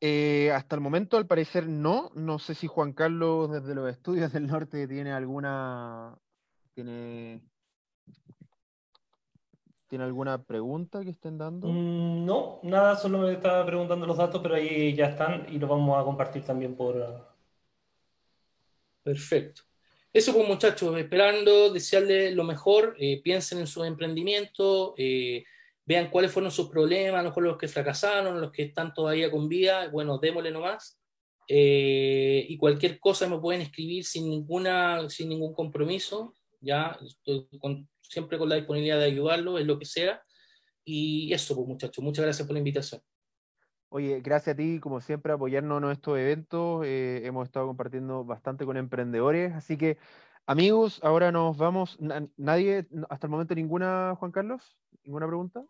hasta 0.00 0.74
el 0.76 0.80
momento, 0.80 1.16
al 1.16 1.26
parecer, 1.26 1.68
no. 1.68 2.10
No 2.14 2.38
sé 2.38 2.54
si 2.54 2.66
Juan 2.66 2.92
Carlos, 2.92 3.50
desde 3.50 3.74
los 3.74 3.90
estudios 3.90 4.32
del 4.32 4.46
norte, 4.46 4.86
tiene 4.86 5.12
alguna. 5.12 6.16
Tiene 6.74 7.42
¿Tiene 9.90 10.04
alguna 10.04 10.40
pregunta 10.44 11.02
que 11.02 11.10
estén 11.10 11.36
dando? 11.36 11.66
Mm, 11.66 12.24
no, 12.24 12.60
nada, 12.62 12.94
solo 12.94 13.18
me 13.18 13.32
estaba 13.32 13.66
preguntando 13.66 14.06
los 14.06 14.16
datos, 14.16 14.40
pero 14.40 14.54
ahí 14.54 14.94
ya 14.94 15.06
están 15.06 15.46
y 15.50 15.58
los 15.58 15.68
vamos 15.68 16.00
a 16.00 16.04
compartir 16.04 16.44
también 16.44 16.76
por... 16.76 16.94
Uh, 16.94 17.18
Perfecto. 19.02 19.62
Eso 20.12 20.32
pues 20.32 20.46
muchachos, 20.46 20.96
esperando, 20.96 21.72
desearles 21.72 22.32
lo 22.36 22.44
mejor, 22.44 22.94
eh, 23.00 23.20
piensen 23.20 23.58
en 23.58 23.66
su 23.66 23.82
emprendimiento, 23.82 24.94
eh, 24.96 25.42
vean 25.84 26.08
cuáles 26.08 26.30
fueron 26.30 26.52
sus 26.52 26.68
problemas, 26.68 27.18
a 27.18 27.22
lo 27.24 27.30
mejor 27.30 27.42
los 27.42 27.58
que 27.58 27.66
fracasaron, 27.66 28.40
los 28.40 28.52
que 28.52 28.62
están 28.62 28.94
todavía 28.94 29.28
con 29.28 29.48
vida, 29.48 29.88
bueno, 29.88 30.18
démosle 30.18 30.52
nomás. 30.52 31.00
Eh, 31.48 32.46
y 32.48 32.56
cualquier 32.56 33.00
cosa 33.00 33.26
me 33.26 33.40
pueden 33.40 33.62
escribir 33.62 34.04
sin, 34.04 34.30
ninguna, 34.30 35.10
sin 35.10 35.30
ningún 35.30 35.52
compromiso, 35.52 36.32
ya 36.60 36.96
estoy 37.04 37.48
con, 37.58 37.88
siempre 38.10 38.38
con 38.38 38.48
la 38.48 38.56
disponibilidad 38.56 38.98
de 38.98 39.04
ayudarlo 39.04 39.58
en 39.58 39.66
lo 39.66 39.78
que 39.78 39.86
sea. 39.86 40.22
Y 40.84 41.32
eso, 41.32 41.54
pues 41.54 41.68
muchachos, 41.68 42.02
muchas 42.02 42.24
gracias 42.24 42.46
por 42.46 42.54
la 42.54 42.58
invitación. 42.58 43.00
Oye, 43.88 44.20
gracias 44.20 44.54
a 44.54 44.56
ti, 44.56 44.80
como 44.80 45.00
siempre, 45.00 45.32
apoyarnos 45.32 45.82
en 45.82 45.90
estos 45.90 46.18
eventos. 46.18 46.84
Eh, 46.84 47.22
hemos 47.24 47.46
estado 47.46 47.66
compartiendo 47.66 48.24
bastante 48.24 48.64
con 48.64 48.76
emprendedores, 48.76 49.52
así 49.54 49.76
que, 49.76 49.98
amigos, 50.46 51.00
ahora 51.02 51.32
nos 51.32 51.56
vamos. 51.56 51.98
¿Nadie, 52.36 52.86
hasta 53.08 53.26
el 53.26 53.30
momento, 53.30 53.54
ninguna, 53.54 54.14
Juan 54.18 54.32
Carlos? 54.32 54.76
¿Ninguna 55.04 55.26
pregunta? 55.26 55.64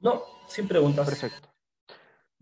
No, 0.00 0.22
sin 0.46 0.68
preguntas. 0.68 1.06
Perfecto. 1.06 1.48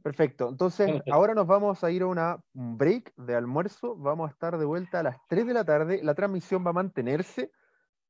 Perfecto. 0.03 0.49
Entonces, 0.49 1.03
ahora 1.11 1.35
nos 1.35 1.47
vamos 1.47 1.83
a 1.83 1.91
ir 1.91 2.03
a 2.03 2.07
una 2.07 2.39
break 2.53 3.15
de 3.17 3.35
almuerzo. 3.35 3.97
Vamos 3.97 4.29
a 4.29 4.33
estar 4.33 4.59
de 4.59 4.65
vuelta 4.65 5.01
a 5.01 5.03
las 5.03 5.17
3 5.29 5.47
de 5.47 5.55
la 5.55 5.65
tarde. 5.65 6.01
La 6.03 6.15
transmisión 6.15 6.65
va 6.65 6.71
a 6.71 6.75
mantenerse 6.75 7.51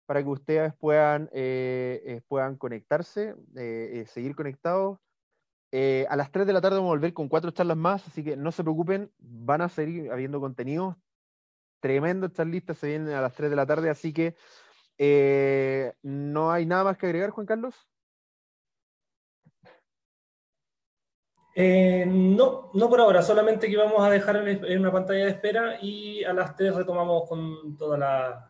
para 0.09 0.23
que 0.23 0.31
ustedes 0.31 0.73
puedan, 0.75 1.29
eh, 1.35 2.01
eh, 2.07 2.23
puedan 2.29 2.57
conectarse, 2.57 3.35
eh, 3.57 4.07
seguir 4.09 4.35
conectados. 4.35 4.99
a 6.09 6.17
las 6.17 6.33
3 6.33 6.47
de 6.47 6.55
la 6.55 6.63
tarde 6.63 6.79
vamos 6.79 6.89
a 6.89 6.97
volver 6.97 7.13
con 7.13 7.29
cuatro 7.29 7.51
charlas 7.51 7.77
más, 7.77 8.09
así 8.09 8.25
que 8.25 8.35
no 8.35 8.51
se 8.51 8.63
preocupen, 8.63 9.13
van 9.19 9.61
a 9.61 9.69
seguir 9.69 10.11
habiendo 10.11 10.41
contenido. 10.41 10.97
Tremendo 11.81 12.27
estas 12.27 12.47
listas 12.47 12.79
se 12.79 12.87
vienen 12.89 13.13
a 13.13 13.21
las 13.21 13.35
3 13.35 13.51
de 13.51 13.57
la 13.57 13.67
tarde, 13.67 13.91
así 13.91 14.15
que 14.15 14.35
no 16.03 16.51
hay 16.53 16.65
nada 16.65 16.85
más 16.85 16.97
que 16.97 17.05
agregar, 17.05 17.29
Juan 17.29 17.47
Carlos. 17.47 17.75
no, 21.55 22.71
no 22.73 22.89
por 22.89 23.01
ahora, 23.01 23.21
solamente 23.21 23.69
que 23.69 23.77
vamos 23.77 24.01
a 24.03 24.11
dejar 24.11 24.37
en, 24.49 24.81
una 24.81 24.91
pantalla 24.91 25.27
de 25.27 25.33
espera 25.33 25.79
y 25.83 26.25
a 26.25 26.33
las 26.33 26.57
3 26.57 26.75
retomamos 26.77 27.29
con 27.29 27.77
toda 27.77 27.99
la, 27.99 28.48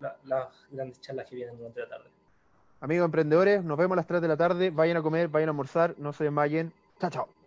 las 0.00 0.48
grandes 0.70 1.00
charlas 1.00 1.26
que 1.26 1.36
vienen 1.36 1.56
durante 1.56 1.80
la 1.80 1.88
tarde. 1.88 2.10
Amigos 2.80 3.06
emprendedores, 3.06 3.64
nos 3.64 3.76
vemos 3.76 3.94
a 3.94 3.96
las 3.96 4.06
3 4.06 4.20
de 4.20 4.28
la 4.28 4.36
tarde. 4.36 4.70
Vayan 4.70 4.96
a 4.96 5.02
comer, 5.02 5.28
vayan 5.28 5.48
a 5.48 5.50
almorzar, 5.50 5.94
no 5.98 6.12
se 6.12 6.24
desmayen. 6.24 6.72
Chao, 7.00 7.10
chao. 7.10 7.37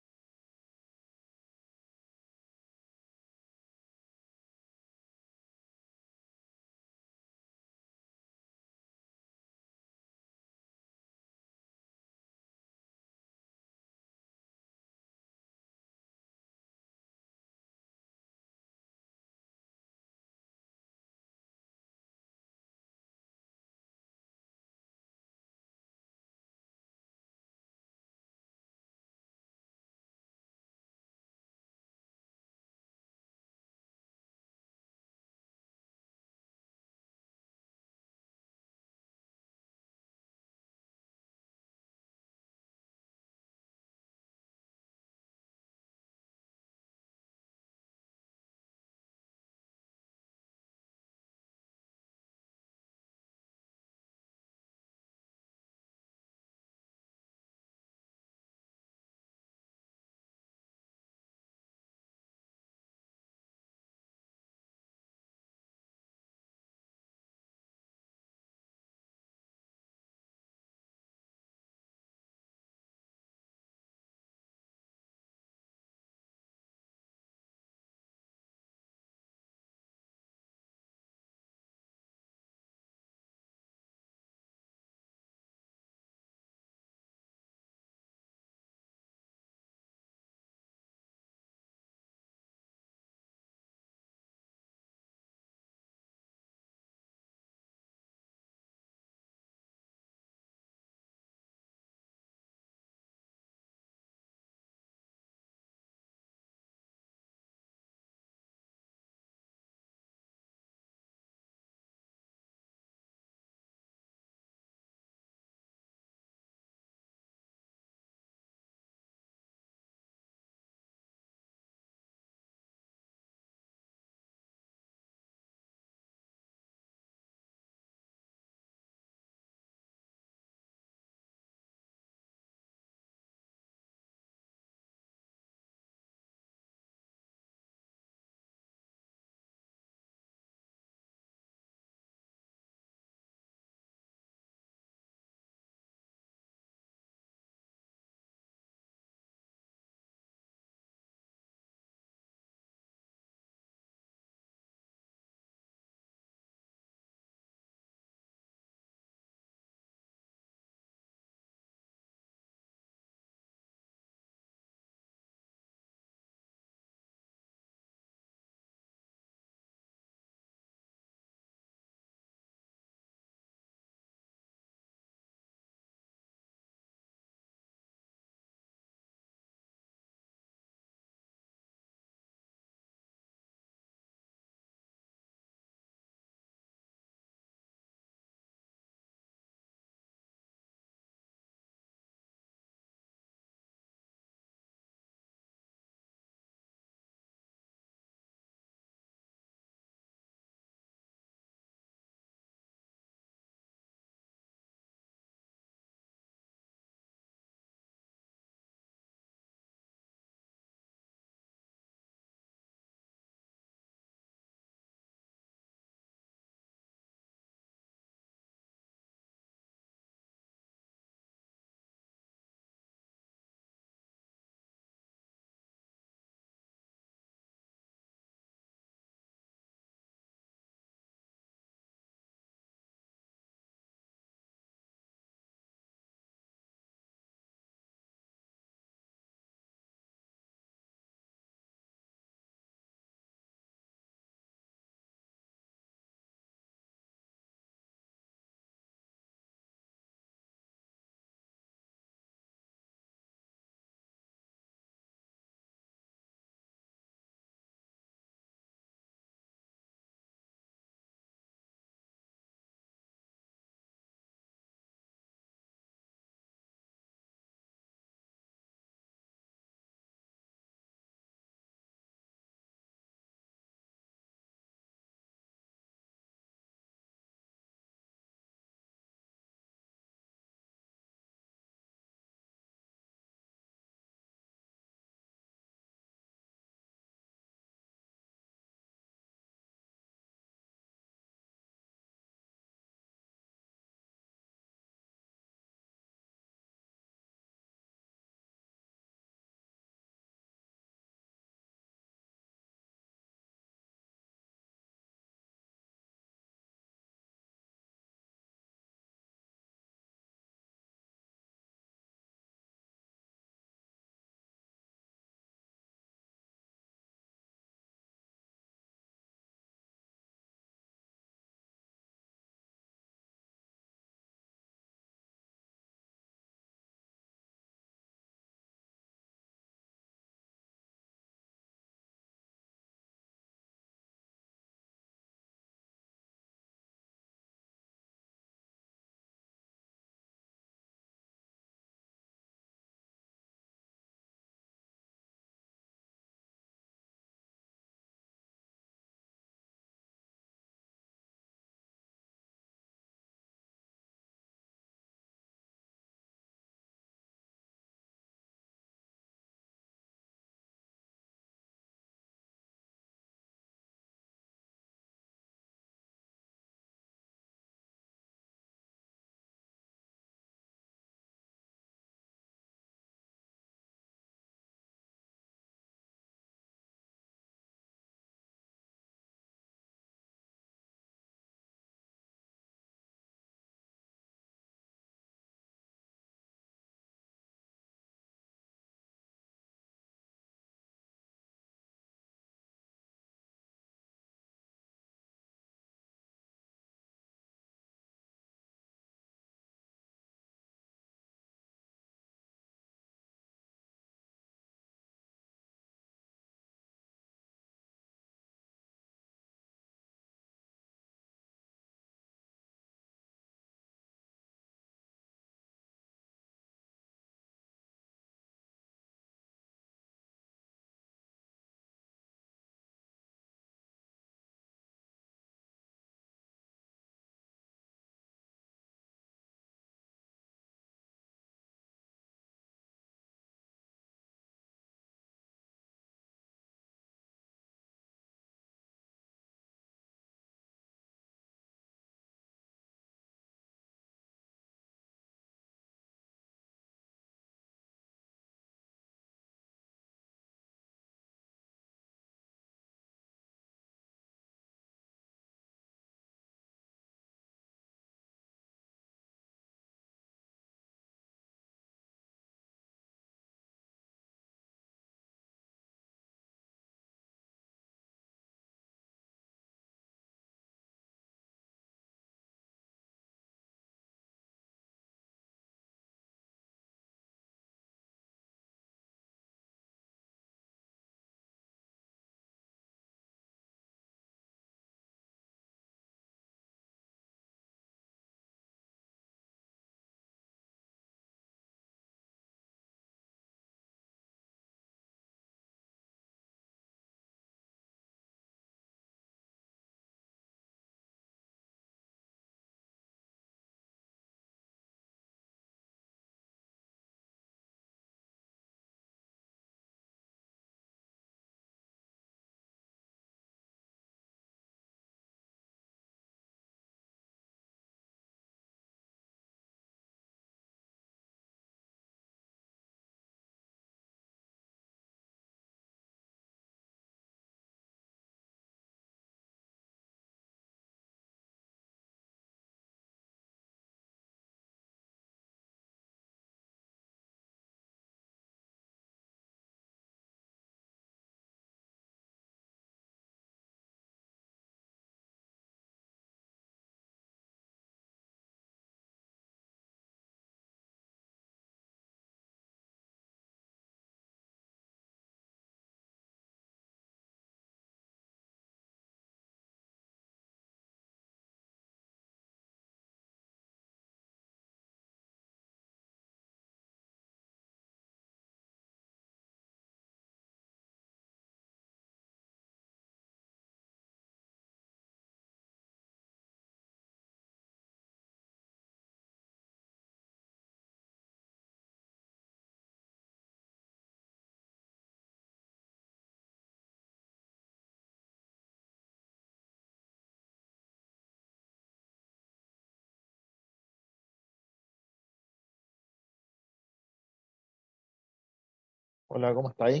Hola, 599.36 599.52
¿cómo 599.52 599.68
está 599.68 599.86
ahí? 599.86 600.00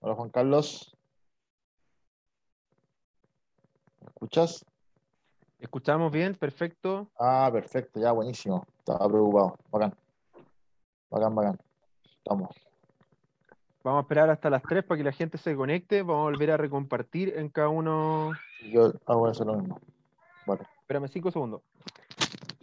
Hola, 0.00 0.14
Juan 0.14 0.28
Carlos. 0.28 0.94
¿Me 4.02 4.08
escuchas? 4.08 4.62
¿Escuchamos 5.58 6.12
bien? 6.12 6.34
Perfecto. 6.34 7.10
Ah, 7.18 7.48
perfecto, 7.50 7.98
ya, 7.98 8.12
buenísimo. 8.12 8.62
Estaba 8.80 9.08
preocupado. 9.08 9.56
Bacán. 9.70 9.94
Bacán, 11.08 11.34
bacán. 11.34 11.58
Estamos. 12.04 12.50
Vamos 13.82 14.00
a 14.00 14.02
esperar 14.02 14.28
hasta 14.28 14.50
las 14.50 14.62
3 14.64 14.84
para 14.84 14.98
que 14.98 15.04
la 15.04 15.12
gente 15.12 15.38
se 15.38 15.56
conecte. 15.56 16.02
Vamos 16.02 16.20
a 16.20 16.30
volver 16.30 16.50
a 16.50 16.58
recompartir 16.58 17.38
en 17.38 17.48
cada 17.48 17.70
uno. 17.70 18.32
Yo 18.70 18.92
hago 19.06 19.30
eso 19.30 19.46
lo 19.46 19.54
mismo. 19.54 19.80
Vale. 20.44 20.66
Espérame 20.82 21.08
5 21.08 21.30
segundos. 21.30 21.62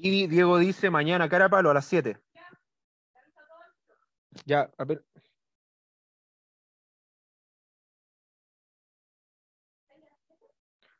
Y 0.05 0.27
Diego 0.27 0.59
dice 0.59 0.91
mañana 0.91 1.27
cara 1.27 1.49
palo 1.49 1.71
a 1.71 1.73
las 1.73 1.85
7. 1.85 2.19
Ya, 4.45 4.69
a 4.77 4.83
ver. 4.85 5.03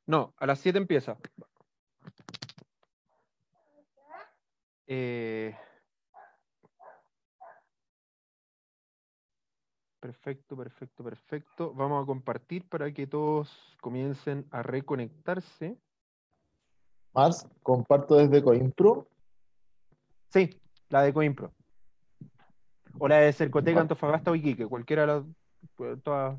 No, 0.07 0.33
a 0.37 0.47
las 0.47 0.59
7 0.59 0.79
empieza. 0.79 1.19
Eh, 4.87 5.55
Perfecto, 9.99 10.57
perfecto, 10.57 11.03
perfecto. 11.03 11.73
Vamos 11.73 12.03
a 12.03 12.05
compartir 12.07 12.67
para 12.67 12.91
que 12.91 13.05
todos 13.05 13.75
comiencen 13.81 14.47
a 14.51 14.63
reconectarse. 14.63 15.79
Más, 17.15 17.47
comparto 17.63 18.15
desde 18.17 18.43
Coimpro. 18.43 19.07
Sí, 20.29 20.49
la 20.89 21.01
de 21.01 21.13
Coimpro. 21.13 21.53
O 22.99 23.07
la 23.07 23.19
de 23.19 23.31
Cercoteca, 23.31 23.79
Antofagasta 23.79 24.31
o 24.31 24.35
Iquique, 24.35 24.67
cualquiera 24.67 25.03
de 25.03 25.07
las. 25.07 25.23
pues, 25.75 26.01
Todas. 26.03 26.37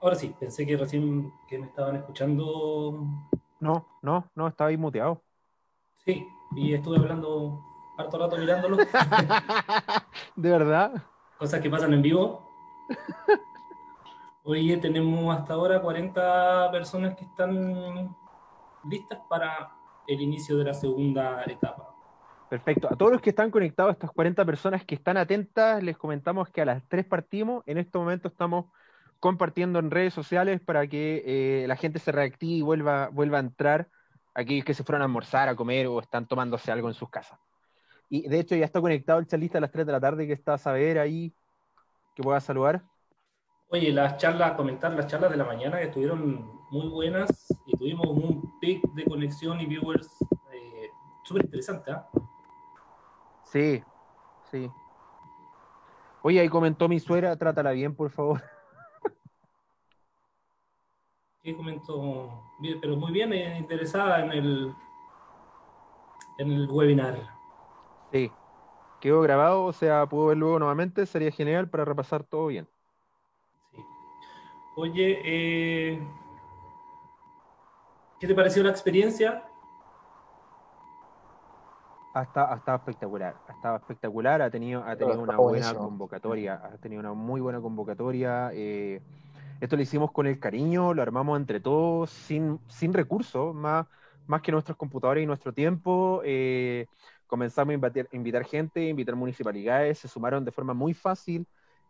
Ahora 0.00 0.14
sí, 0.14 0.34
pensé 0.38 0.64
que 0.64 0.76
recién 0.76 1.32
que 1.48 1.58
me 1.58 1.66
estaban 1.66 1.96
escuchando. 1.96 3.04
No, 3.60 3.86
no, 4.02 4.30
no, 4.34 4.46
estaba 4.46 4.70
ahí 4.70 4.76
muteado. 4.76 5.22
Sí, 6.04 6.28
y 6.54 6.74
estuve 6.74 6.98
hablando 6.98 7.60
harto 7.96 8.18
rato 8.18 8.36
mirándolo. 8.38 8.76
¿De 10.36 10.50
verdad? 10.50 11.02
Cosas 11.38 11.60
que 11.60 11.68
pasan 11.68 11.92
en 11.92 12.02
vivo. 12.02 12.48
Oye, 14.44 14.76
tenemos 14.78 15.36
hasta 15.36 15.54
ahora 15.54 15.82
40 15.82 16.70
personas 16.70 17.16
que 17.16 17.24
están 17.24 18.16
listas 18.88 19.18
para 19.28 19.72
el 20.06 20.20
inicio 20.20 20.56
de 20.56 20.64
la 20.64 20.74
segunda 20.74 21.42
etapa. 21.44 21.94
Perfecto. 22.48 22.88
A 22.90 22.96
todos 22.96 23.12
los 23.12 23.20
que 23.20 23.30
están 23.30 23.50
conectados, 23.50 23.92
estas 23.92 24.10
40 24.12 24.44
personas 24.44 24.84
que 24.84 24.94
están 24.94 25.18
atentas, 25.18 25.82
les 25.82 25.98
comentamos 25.98 26.48
que 26.48 26.62
a 26.62 26.64
las 26.64 26.82
3 26.88 27.04
partimos. 27.04 27.62
En 27.66 27.76
este 27.76 27.98
momento 27.98 28.28
estamos 28.28 28.66
compartiendo 29.20 29.78
en 29.78 29.90
redes 29.90 30.14
sociales 30.14 30.60
para 30.60 30.86
que 30.86 31.22
eh, 31.26 31.66
la 31.66 31.76
gente 31.76 31.98
se 31.98 32.12
reactive 32.12 32.52
y 32.52 32.62
vuelva, 32.62 33.08
vuelva 33.08 33.38
a 33.38 33.40
entrar. 33.40 33.88
Aquellos 34.34 34.64
que 34.64 34.74
se 34.74 34.84
fueron 34.84 35.02
a 35.02 35.06
almorzar, 35.06 35.48
a 35.48 35.56
comer 35.56 35.88
o 35.88 36.00
están 36.00 36.28
tomándose 36.28 36.70
algo 36.70 36.88
en 36.88 36.94
sus 36.94 37.10
casas. 37.10 37.38
Y 38.08 38.28
de 38.28 38.40
hecho 38.40 38.54
ya 38.54 38.64
está 38.64 38.80
conectado 38.80 39.18
el 39.18 39.26
charlista 39.26 39.58
a 39.58 39.60
las 39.60 39.72
3 39.72 39.84
de 39.84 39.92
la 39.92 40.00
tarde 40.00 40.26
que 40.26 40.32
está 40.32 40.54
a 40.54 40.58
saber 40.58 40.98
ahí, 40.98 41.34
que 42.14 42.22
pueda 42.22 42.40
saludar. 42.40 42.82
Oye, 43.70 43.92
las 43.92 44.16
charlas, 44.16 44.52
comentar 44.52 44.92
las 44.92 45.08
charlas 45.08 45.30
de 45.30 45.36
la 45.36 45.44
mañana 45.44 45.78
que 45.78 45.84
estuvieron 45.84 46.58
muy 46.70 46.88
buenas 46.88 47.46
y 47.66 47.76
tuvimos 47.76 48.06
un 48.06 48.58
pic 48.60 48.82
de 48.94 49.04
conexión 49.04 49.60
y 49.60 49.66
viewers 49.66 50.08
eh, 50.52 50.88
súper 51.24 51.44
interesante. 51.44 51.90
¿ah? 51.90 52.08
Sí, 53.44 53.82
sí. 54.50 54.70
Oye, 56.22 56.40
ahí 56.40 56.48
comentó 56.48 56.88
mi 56.88 56.98
suegra, 56.98 57.36
trátala 57.36 57.72
bien, 57.72 57.94
por 57.94 58.10
favor. 58.10 58.42
¿Qué 61.48 61.56
comentó? 61.56 62.28
Pero 62.82 62.96
muy 62.96 63.10
bien, 63.10 63.32
eh, 63.32 63.56
interesada 63.56 64.22
en 64.22 64.32
el, 64.32 64.74
en 66.36 66.52
el 66.52 66.68
webinar. 66.70 67.16
Sí. 68.12 68.30
Quedó 69.00 69.22
grabado, 69.22 69.64
o 69.64 69.72
sea, 69.72 70.04
puedo 70.04 70.26
ver 70.26 70.36
luego 70.36 70.58
nuevamente, 70.58 71.06
sería 71.06 71.30
genial 71.30 71.70
para 71.70 71.86
repasar 71.86 72.22
todo 72.22 72.48
bien. 72.48 72.68
Sí. 73.72 73.82
Oye, 74.76 75.22
eh, 75.24 75.98
¿qué 78.20 78.26
te 78.26 78.34
pareció 78.34 78.62
la 78.62 78.68
experiencia? 78.68 79.42
Ha 82.12 82.24
estado, 82.24 82.52
ha 82.52 82.56
estado 82.56 82.76
espectacular, 82.76 83.36
ha 83.48 83.52
estado 83.52 83.76
espectacular, 83.76 84.42
ha 84.42 84.50
tenido, 84.50 84.84
ha 84.84 84.94
tenido 84.96 85.22
una 85.22 85.38
buena 85.38 85.74
convocatoria, 85.74 86.60
ha 86.62 86.76
tenido 86.76 87.00
una 87.00 87.14
muy 87.14 87.40
buena 87.40 87.58
convocatoria. 87.62 88.50
eh, 88.52 89.00
esto 89.60 89.76
lo 89.76 89.82
hicimos 89.82 90.12
con 90.12 90.26
el 90.26 90.38
cariño, 90.38 90.94
lo 90.94 91.02
armamos 91.02 91.38
entre 91.38 91.60
todos, 91.60 92.10
sin, 92.10 92.60
sin 92.68 92.92
recursos, 92.92 93.54
más, 93.54 93.86
más 94.26 94.42
que 94.42 94.52
nuestros 94.52 94.76
computadores 94.76 95.22
y 95.24 95.26
nuestro 95.26 95.52
tiempo. 95.52 96.22
eh, 96.24 96.86
comenzamos 97.26 97.72
a 97.72 97.74
invitar, 97.74 98.08
invitar 98.12 98.44
gente, 98.44 98.82
invitar 98.88 99.16
municipalidades, 99.16 99.98
se 99.98 100.08
sumaron 100.08 100.44
de 100.44 100.52
forma 100.52 100.74
muy 100.74 100.94
fácil. 100.94 101.46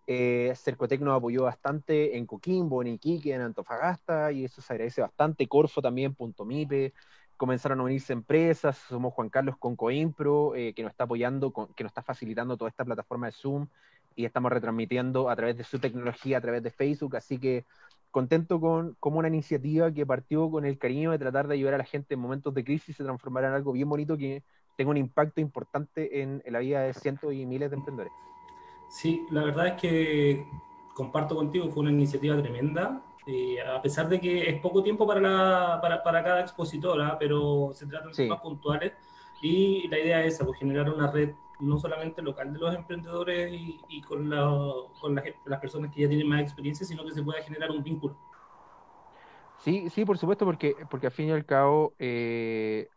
Eh, 0.06 0.52
Cercotec 0.56 1.00
nos 1.02 1.16
apoyó 1.16 1.44
bastante 1.44 2.16
en 2.16 2.26
Coquimbo, 2.26 2.80
en 2.82 2.88
Iquique, 2.88 3.34
en 3.34 3.42
Antofagasta, 3.42 4.32
y 4.32 4.44
eso 4.44 4.62
se 4.62 4.72
agradece 4.72 5.02
bastante. 5.02 5.46
Corfo 5.46 5.82
también, 5.82 6.14
Punto 6.14 6.44
Mipe, 6.46 6.94
comenzaron 7.36 7.80
a 7.80 7.84
unirse 7.84 8.12
empresas, 8.14 8.78
somos 8.88 9.12
Juan 9.14 9.28
Carlos 9.28 9.56
con 9.58 9.76
Coimpro, 9.76 10.54
eh, 10.56 10.72
que 10.74 10.82
nos 10.82 10.90
está 10.92 11.04
apoyando, 11.04 11.52
que 11.76 11.84
nos 11.84 11.90
está 11.90 12.02
facilitando 12.02 12.56
toda 12.56 12.70
esta 12.70 12.84
plataforma 12.84 13.26
de 13.26 13.32
Zoom, 13.32 13.68
y 14.18 14.24
estamos 14.24 14.50
retransmitiendo 14.52 15.30
a 15.30 15.36
través 15.36 15.56
de 15.56 15.64
su 15.64 15.78
tecnología, 15.78 16.38
a 16.38 16.40
través 16.40 16.62
de 16.62 16.70
Facebook, 16.72 17.16
así 17.16 17.38
que 17.38 17.64
contento 18.10 18.60
con 18.60 18.96
como 18.98 19.18
una 19.20 19.28
iniciativa 19.28 19.92
que 19.92 20.04
partió 20.06 20.50
con 20.50 20.64
el 20.64 20.76
cariño 20.78 21.12
de 21.12 21.18
tratar 21.18 21.46
de 21.46 21.54
ayudar 21.54 21.74
a 21.74 21.78
la 21.78 21.84
gente 21.84 22.14
en 22.14 22.20
momentos 22.20 22.52
de 22.54 22.64
crisis 22.64 22.96
se 22.96 23.04
transformará 23.04 23.48
en 23.48 23.54
algo 23.54 23.72
bien 23.72 23.88
bonito 23.88 24.16
que 24.18 24.42
tenga 24.76 24.90
un 24.90 24.96
impacto 24.96 25.40
importante 25.40 26.20
en, 26.22 26.42
en 26.44 26.52
la 26.52 26.58
vida 26.58 26.80
de 26.82 26.94
cientos 26.94 27.32
y 27.32 27.46
miles 27.46 27.70
de 27.70 27.76
emprendedores. 27.76 28.12
Sí, 28.88 29.24
la 29.30 29.44
verdad 29.44 29.68
es 29.68 29.80
que 29.80 30.46
comparto 30.94 31.36
contigo, 31.36 31.68
fue 31.70 31.82
una 31.82 31.92
iniciativa 31.92 32.36
tremenda. 32.42 33.02
eh, 33.26 33.60
a 33.60 33.80
pesar 33.82 34.08
de 34.08 34.18
que 34.18 34.48
es 34.48 34.60
poco 34.60 34.82
tiempo 34.82 35.06
para, 35.06 35.20
la, 35.20 35.78
para, 35.82 36.02
para 36.02 36.24
cada 36.24 36.40
expositora, 36.40 37.16
pero 37.18 37.70
se 37.74 37.86
tratan 37.86 38.08
de 38.08 38.14
Sí. 38.14 38.22
temas 38.24 38.40
puntuales 38.40 38.94
y 39.42 39.86
la 39.88 39.98
idea 39.98 40.24
es 40.24 40.34
esa, 40.34 40.46
pues, 40.46 40.58
generar 40.58 40.88
una 40.90 41.10
red 41.12 41.30
no 41.60 41.78
solamente 41.78 42.22
local 42.22 42.52
de 42.52 42.58
los 42.58 42.74
emprendedores 42.74 43.50
y, 43.52 44.00
con, 44.02 44.28
la, 44.30 44.72
las 45.46 45.60
personas 45.60 45.92
que 45.94 46.02
ya 46.02 46.08
tienen 46.08 46.28
más 46.28 46.42
experiencia, 46.42 46.86
sino 46.86 47.04
que 47.04 47.12
se 47.12 47.22
pueda 47.22 47.42
generar 47.42 47.70
un 47.70 47.82
vínculo. 47.82 48.16
Sí, 49.56 49.90
sí, 49.90 50.04
por 50.04 50.18
supuesto, 50.18 50.44
porque, 50.44 50.86
porque 50.88 51.06
al 51.08 51.12
fin 51.12 51.28
y 51.28 51.32
al 51.32 51.44
cabo 51.44 51.94
eh, 51.98 52.90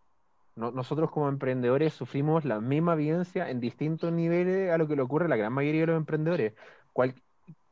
no- 0.56 0.72
nosotros 0.72 1.12
como 1.12 1.30
emprendedores 1.30 1.94
sufrimos 1.94 2.46
la 2.46 2.62
misma 2.62 2.96
vivencia 2.96 3.50
en 3.50 3.60
distintos 3.62 4.14
niveles 4.14 4.72
a 4.72 4.78
lo 4.78 4.88
que 4.88 4.96
le 4.96 5.04
ocurre 5.04 5.26
a 5.26 5.30
la 5.30 5.38
gran 5.38 5.54
mayoría 5.54 5.82
de 5.82 5.88
los 5.88 5.98
emprendedores. 5.98 6.54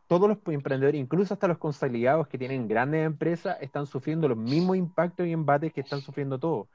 Todos 0.07 0.27
los 0.27 0.39
emprendedores, 0.47 0.99
incluso 0.99 1.33
hasta 1.35 1.47
los 1.47 1.59
consolidados 1.59 2.27
que 2.27 2.39
tienen 2.39 2.67
grandes 2.67 3.05
empresas, 3.05 3.57
están 3.61 3.85
sufriendo 3.85 4.27
los 4.27 4.37
mismos 4.37 4.75
impactos 4.77 5.27
y 5.27 5.31
embates 5.33 5.71
que 5.71 5.81
están 5.81 6.01
sufriendo 6.01 6.39
todos. 6.39 6.67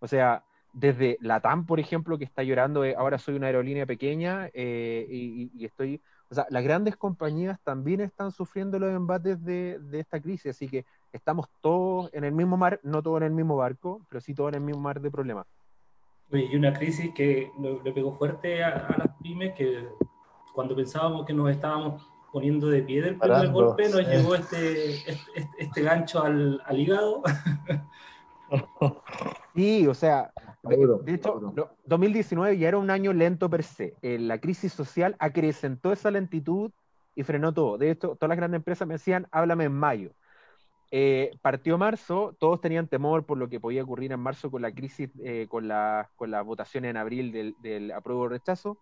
O 0.00 0.08
sea, 0.08 0.44
desde 0.72 1.18
la 1.20 1.40
TAM, 1.40 1.66
por 1.66 1.80
ejemplo, 1.80 2.16
que 2.18 2.24
está 2.24 2.42
llorando, 2.42 2.82
de, 2.82 2.94
ahora 2.94 3.18
soy 3.18 3.34
una 3.36 3.46
aerolínea 3.46 3.86
pequeña 3.86 4.48
eh, 4.52 5.06
y, 5.10 5.50
y- 5.54 5.64
estoy 5.64 6.00
O 6.30 6.34
sea, 6.34 6.46
las 6.50 6.62
grandes 6.62 6.96
compañías 6.96 7.58
también 7.64 8.00
están 8.00 8.30
sufriendo 8.30 8.78
los 8.78 8.90
embates 8.92 9.42
de, 9.44 9.78
de 9.80 10.00
esta 10.00 10.20
crisis, 10.20 10.50
así 10.56 10.68
que 10.68 10.84
estamos 11.12 11.46
todos 11.60 12.08
en 12.12 12.22
el 12.24 12.32
mismo 12.32 12.56
mar, 12.56 12.78
no 12.84 13.02
todos 13.02 13.18
en 13.18 13.24
el 13.24 13.32
mismo 13.32 13.56
barco, 13.56 14.00
pero 14.08 14.20
sí 14.20 14.34
todos 14.34 14.50
en 14.50 14.56
el 14.56 14.60
mismo 14.62 14.80
mar 14.80 15.00
de 15.00 15.10
problemas. 15.10 15.46
Oye, 16.32 16.48
y 16.52 16.56
una 16.56 16.72
crisis 16.72 17.10
que 17.14 17.50
le 17.84 17.92
pegó 17.92 18.12
fuerte 18.16 18.62
a, 18.62 18.68
a 18.86 18.98
las 18.98 19.16
pymes, 19.20 19.52
que 19.54 19.88
cuando 20.54 20.76
pensábamos 20.76 21.26
que 21.26 21.32
nos 21.32 21.50
estábamos 21.50 22.06
poniendo 22.32 22.68
de 22.68 22.82
pie 22.82 23.02
del 23.02 23.16
primer 23.18 23.38
Parando, 23.38 23.64
golpe, 23.64 23.88
nos 23.88 24.00
sí. 24.02 24.06
llegó 24.06 24.36
este, 24.36 24.94
este, 24.94 25.12
este- 25.34 25.50
este 25.58 25.82
gancho 25.82 26.22
al, 26.22 26.62
al 26.64 26.78
hígado. 26.78 27.22
Sí, 29.54 29.86
o 29.86 29.94
sea, 29.94 30.32
de, 30.62 31.14
hecho, 31.14 31.32
duro. 31.40 31.52
lo- 31.56 31.70
2019 31.86 32.58
ya 32.58 32.68
era 32.68 32.78
un 32.78 32.90
año 32.90 33.12
lento 33.12 33.48
per 33.48 33.62
se. 33.62 33.94
Eh, 34.02 34.18
la 34.18 34.38
crisis 34.38 34.72
social 34.72 35.16
acrecentó 35.18 35.92
esa 35.92 36.10
lentitud 36.10 36.70
y 37.14 37.22
frenó 37.22 37.52
todo. 37.52 37.78
De 37.78 37.90
hecho, 37.90 38.10
todas 38.16 38.28
las 38.28 38.36
grandes 38.38 38.58
empresas 38.58 38.86
me 38.86 38.94
decían, 38.94 39.26
háblame 39.30 39.64
en 39.64 39.72
mayo. 39.72 40.10
Eh, 40.92 41.30
partió 41.40 41.78
marzo, 41.78 42.34
todos 42.38 42.60
tenían 42.60 42.88
temor 42.88 43.24
por 43.24 43.38
lo 43.38 43.48
que 43.48 43.60
podía 43.60 43.82
ocurrir 43.84 44.10
en 44.12 44.20
marzo 44.20 44.50
con 44.50 44.60
la 44.62 44.72
crisis, 44.72 45.08
eh, 45.22 45.46
con 45.48 45.68
la, 45.68 46.10
con 46.16 46.30
la 46.30 46.42
votación 46.42 46.84
en 46.84 46.96
abril 46.96 47.30
del, 47.32 47.54
del 47.62 47.92
apruebo 47.92 48.22
o 48.22 48.28
rechazo. 48.28 48.76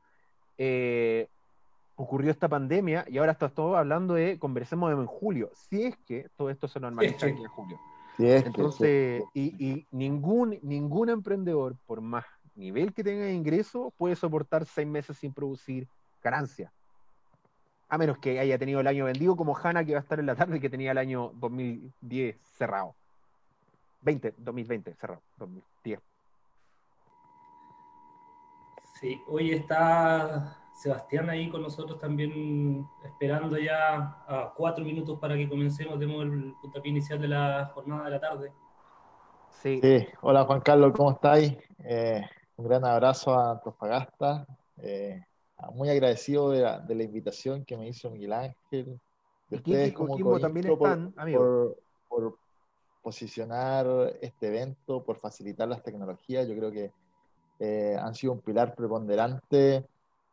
Ocurrió 2.01 2.31
esta 2.31 2.49
pandemia 2.49 3.05
y 3.09 3.19
ahora 3.19 3.33
está 3.33 3.49
todo 3.49 3.77
hablando 3.77 4.15
de 4.15 4.39
conversemos 4.39 4.93
en 4.93 5.05
julio, 5.07 5.51
si 5.69 5.83
es 5.83 5.97
que 6.07 6.29
todo 6.37 6.49
esto 6.49 6.69
se 6.69 6.79
normaliza 6.79 7.27
Sí. 7.27 7.33
aquí 7.33 7.43
en 7.43 7.49
julio. 7.49 7.77
Sí, 8.19 8.27
es 8.27 8.43
que- 8.43 8.49
Entonces, 8.49 9.25
y, 9.33 9.65
y 9.65 9.87
ningún, 9.93 10.59
ningún 10.63 11.09
emprendedor, 11.09 11.77
por 11.87 12.01
más 12.01 12.25
nivel 12.57 12.93
que 12.93 13.05
tenga 13.05 13.25
de 13.27 13.33
ingreso, 13.33 13.95
puede 13.97 14.17
soportar 14.17 14.67
seis 14.67 14.89
meses 14.89 15.17
sin 15.17 15.33
producir 15.33 15.89
ganancia. 16.21 16.73
A 17.89 17.97
menos 17.97 18.19
que 18.19 18.41
haya 18.41 18.59
tenido 18.59 18.81
el 18.81 18.89
año 18.89 19.05
vendido 19.05 19.37
como 19.37 19.57
Hanna, 19.57 19.85
que 19.85 19.93
va 19.93 20.01
a 20.01 20.03
estar 20.03 20.19
en 20.19 20.27
la 20.27 20.35
tarde, 20.35 20.61
que 20.61 20.69
tenía 20.69 20.91
el 20.91 20.99
año 20.99 21.31
2010 21.37 22.37
cerrado. 22.43 22.97
20, 24.01 24.35
2020 24.37 24.95
cerrado. 24.97 25.23
2010. 25.37 26.01
Sí, 29.01 29.23
hoy 29.29 29.53
está 29.53 30.59
Sebastián 30.79 31.29
ahí 31.29 31.51
con 31.51 31.63
nosotros 31.63 31.99
también 31.99 32.87
esperando 33.05 33.59
ya 33.59 33.97
a 34.29 34.55
cuatro 34.57 34.85
minutos 34.85 35.19
para 35.19 35.37
que 35.37 35.49
comencemos, 35.49 35.99
demos 35.99 36.23
el 36.23 36.55
puntapié 36.63 36.93
inicial 36.93 37.21
de 37.21 37.27
la 37.27 37.73
jornada 37.75 38.05
de 38.05 38.11
la 38.11 38.21
tarde. 38.21 38.53
Sí, 39.61 39.81
Sí, 39.83 40.07
hola 40.23 40.45
Juan 40.45 40.61
Carlos, 40.61 40.93
¿cómo 40.95 41.11
estáis? 41.11 41.57
Eh, 41.83 42.23
un 42.57 42.69
gran 42.69 42.85
abrazo 42.85 43.35
a 43.35 43.51
Antofagasta. 43.51 44.47
Eh, 44.81 45.21
muy 45.75 45.89
agradecido 45.89 46.51
de 46.51 46.61
la, 46.61 46.79
de 46.79 46.95
la 46.95 47.03
invitación 47.03 47.65
que 47.65 47.77
me 47.77 47.89
hizo 47.89 48.09
Miguel 48.09 48.35
Ángel, 48.35 49.01
de 49.51 49.57
ustedes 49.57 49.93
como 49.93 50.11
Coquimbo 50.11 50.39
también 50.39 50.69
por, 50.69 50.75
están, 50.75 51.13
amigo. 51.17 51.75
por, 52.09 52.23
por 52.23 52.39
posicionar 53.03 54.15
este 54.21 54.47
evento, 54.47 55.03
por 55.03 55.17
facilitar 55.17 55.67
las 55.67 55.83
tecnologías. 55.83 56.47
Yo 56.47 56.55
creo 56.55 56.71
que 56.71 56.93
eh, 57.59 57.97
han 58.01 58.15
sido 58.15 58.33
un 58.35 58.41
pilar 58.41 58.77
preponderante 58.77 59.85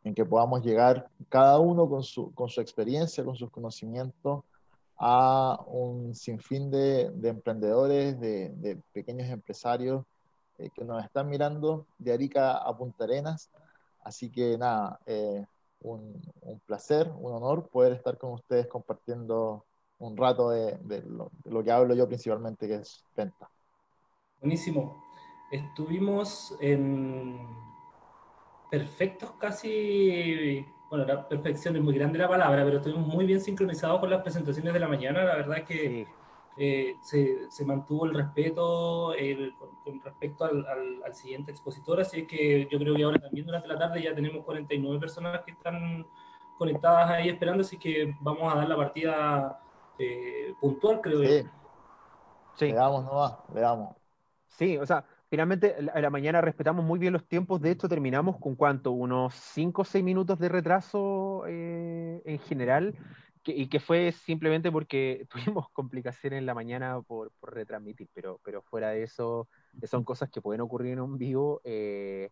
en 0.06 0.14
que 0.14 0.24
podamos 0.24 0.64
llegar 0.64 1.08
cada 1.28 1.58
uno 1.58 1.88
con 1.88 2.04
su, 2.04 2.32
con 2.32 2.48
su 2.48 2.60
experiencia, 2.60 3.24
con 3.24 3.34
sus 3.34 3.50
conocimientos, 3.50 4.44
a 4.98 5.58
un 5.66 6.14
sinfín 6.14 6.70
de, 6.70 7.10
de 7.10 7.28
emprendedores, 7.28 8.18
de, 8.20 8.78
pequeños 8.92 9.28
empresarios 9.28 10.04
eh, 10.58 10.70
que 10.72 10.84
nos 10.84 11.04
están 11.04 11.28
mirando 11.28 11.86
de 11.98 12.12
Arica 12.12 12.56
a 12.56 12.76
Punta 12.76 13.02
Arenas. 13.02 13.50
Así 14.04 14.30
que 14.30 14.56
nada, 14.56 15.00
eh, 15.06 15.44
un, 15.80 16.22
placer, 16.66 17.12
un 17.18 17.32
honor 17.32 17.66
poder 17.66 17.92
estar 17.94 18.16
con 18.16 18.30
ustedes 18.30 18.68
compartiendo 18.68 19.64
un 19.98 20.16
rato 20.16 20.50
de, 20.50 20.78
lo, 21.04 21.32
lo 21.42 21.64
que 21.64 21.72
hablo 21.72 21.96
yo 21.96 22.06
principalmente, 22.06 22.68
que 22.68 22.76
es 22.76 23.02
venta. 23.16 23.50
Buenísimo. 24.40 25.02
Estuvimos 25.50 26.56
en 26.60 27.65
perfectos 28.70 29.32
casi, 29.38 30.66
bueno, 30.90 31.04
la 31.06 31.28
perfección 31.28 31.76
es 31.76 31.82
muy 31.82 31.94
grande 31.94 32.18
la 32.18 32.28
palabra, 32.28 32.64
pero 32.64 32.78
estuvimos 32.78 33.06
muy 33.06 33.24
bien 33.26 33.40
sincronizados 33.40 34.00
con 34.00 34.10
las 34.10 34.22
presentaciones 34.22 34.72
de 34.74 34.80
la 34.80 34.88
mañana. 34.88 35.24
La 35.24 35.36
verdad 35.36 35.58
es 35.58 35.64
que 35.64 35.96
Sí. 36.04 36.06
eh, 36.56 36.96
se, 37.02 37.50
se 37.50 37.64
mantuvo 37.66 38.06
el 38.06 38.14
respeto 38.14 39.14
el- 39.14 39.54
con, 39.56 39.76
con 39.84 40.00
respecto 40.00 40.44
al, 40.44 40.66
al- 40.66 41.02
al 41.04 41.14
siguiente 41.14 41.50
expositor, 41.52 42.00
así 42.00 42.20
es 42.20 42.28
que 42.28 42.66
yo 42.70 42.78
creo 42.78 42.94
que 42.96 43.02
ahora 43.04 43.18
también 43.20 43.46
durante 43.46 43.68
la 43.68 43.78
tarde 43.78 44.02
ya 44.02 44.14
tenemos 44.14 44.44
49 44.44 44.98
personas 45.00 45.42
que 45.44 45.52
están 45.52 46.06
conectadas 46.58 47.10
ahí 47.10 47.28
esperando, 47.28 47.62
así 47.62 47.78
que 47.78 48.14
vamos 48.20 48.52
a 48.52 48.56
dar 48.58 48.68
la 48.68 48.76
partida 48.76 49.60
eh, 49.98 50.54
puntual, 50.60 51.00
creo 51.02 51.22
yo. 51.22 51.28
Sí, 51.28 51.46
Sí. 52.54 52.66
le 52.66 52.74
damos 52.74 53.04
nomás, 53.04 53.34
le 53.52 53.60
damos. 53.60 53.96
Sí, 54.48 54.78
o 54.78 54.86
sea, 54.86 55.04
finalmente 55.28 55.76
a 55.92 56.00
la 56.00 56.10
mañana 56.10 56.40
respetamos 56.40 56.84
muy 56.84 56.98
bien 56.98 57.12
los 57.12 57.26
tiempos. 57.26 57.60
De 57.60 57.70
hecho, 57.70 57.88
terminamos 57.88 58.38
con 58.38 58.54
cuánto, 58.56 58.92
unos 58.92 59.34
5 59.34 59.82
o 59.82 59.84
6 59.84 60.04
minutos 60.04 60.38
de 60.38 60.48
retraso 60.48 61.44
eh, 61.48 62.22
en 62.24 62.38
general, 62.40 62.94
que- 63.42 63.52
y 63.52 63.68
que 63.68 63.80
fue 63.80 64.12
simplemente 64.12 64.70
porque 64.72 65.26
tuvimos 65.54 65.68
complicaciones 65.70 66.38
en 66.38 66.46
la 66.46 66.54
mañana 66.54 67.00
por, 67.02 67.32
por 67.40 67.54
retransmitir, 67.54 68.08
pero, 68.14 68.40
pero 68.44 68.62
fuera 68.62 68.90
de 68.90 69.02
eso, 69.04 69.48
son 69.84 70.04
cosas 70.04 70.30
que 70.30 70.40
pueden 70.42 70.60
ocurrir 70.60 70.92
en 70.94 71.00
un 71.00 71.18
vivo. 71.18 71.60
eh, 71.64 72.30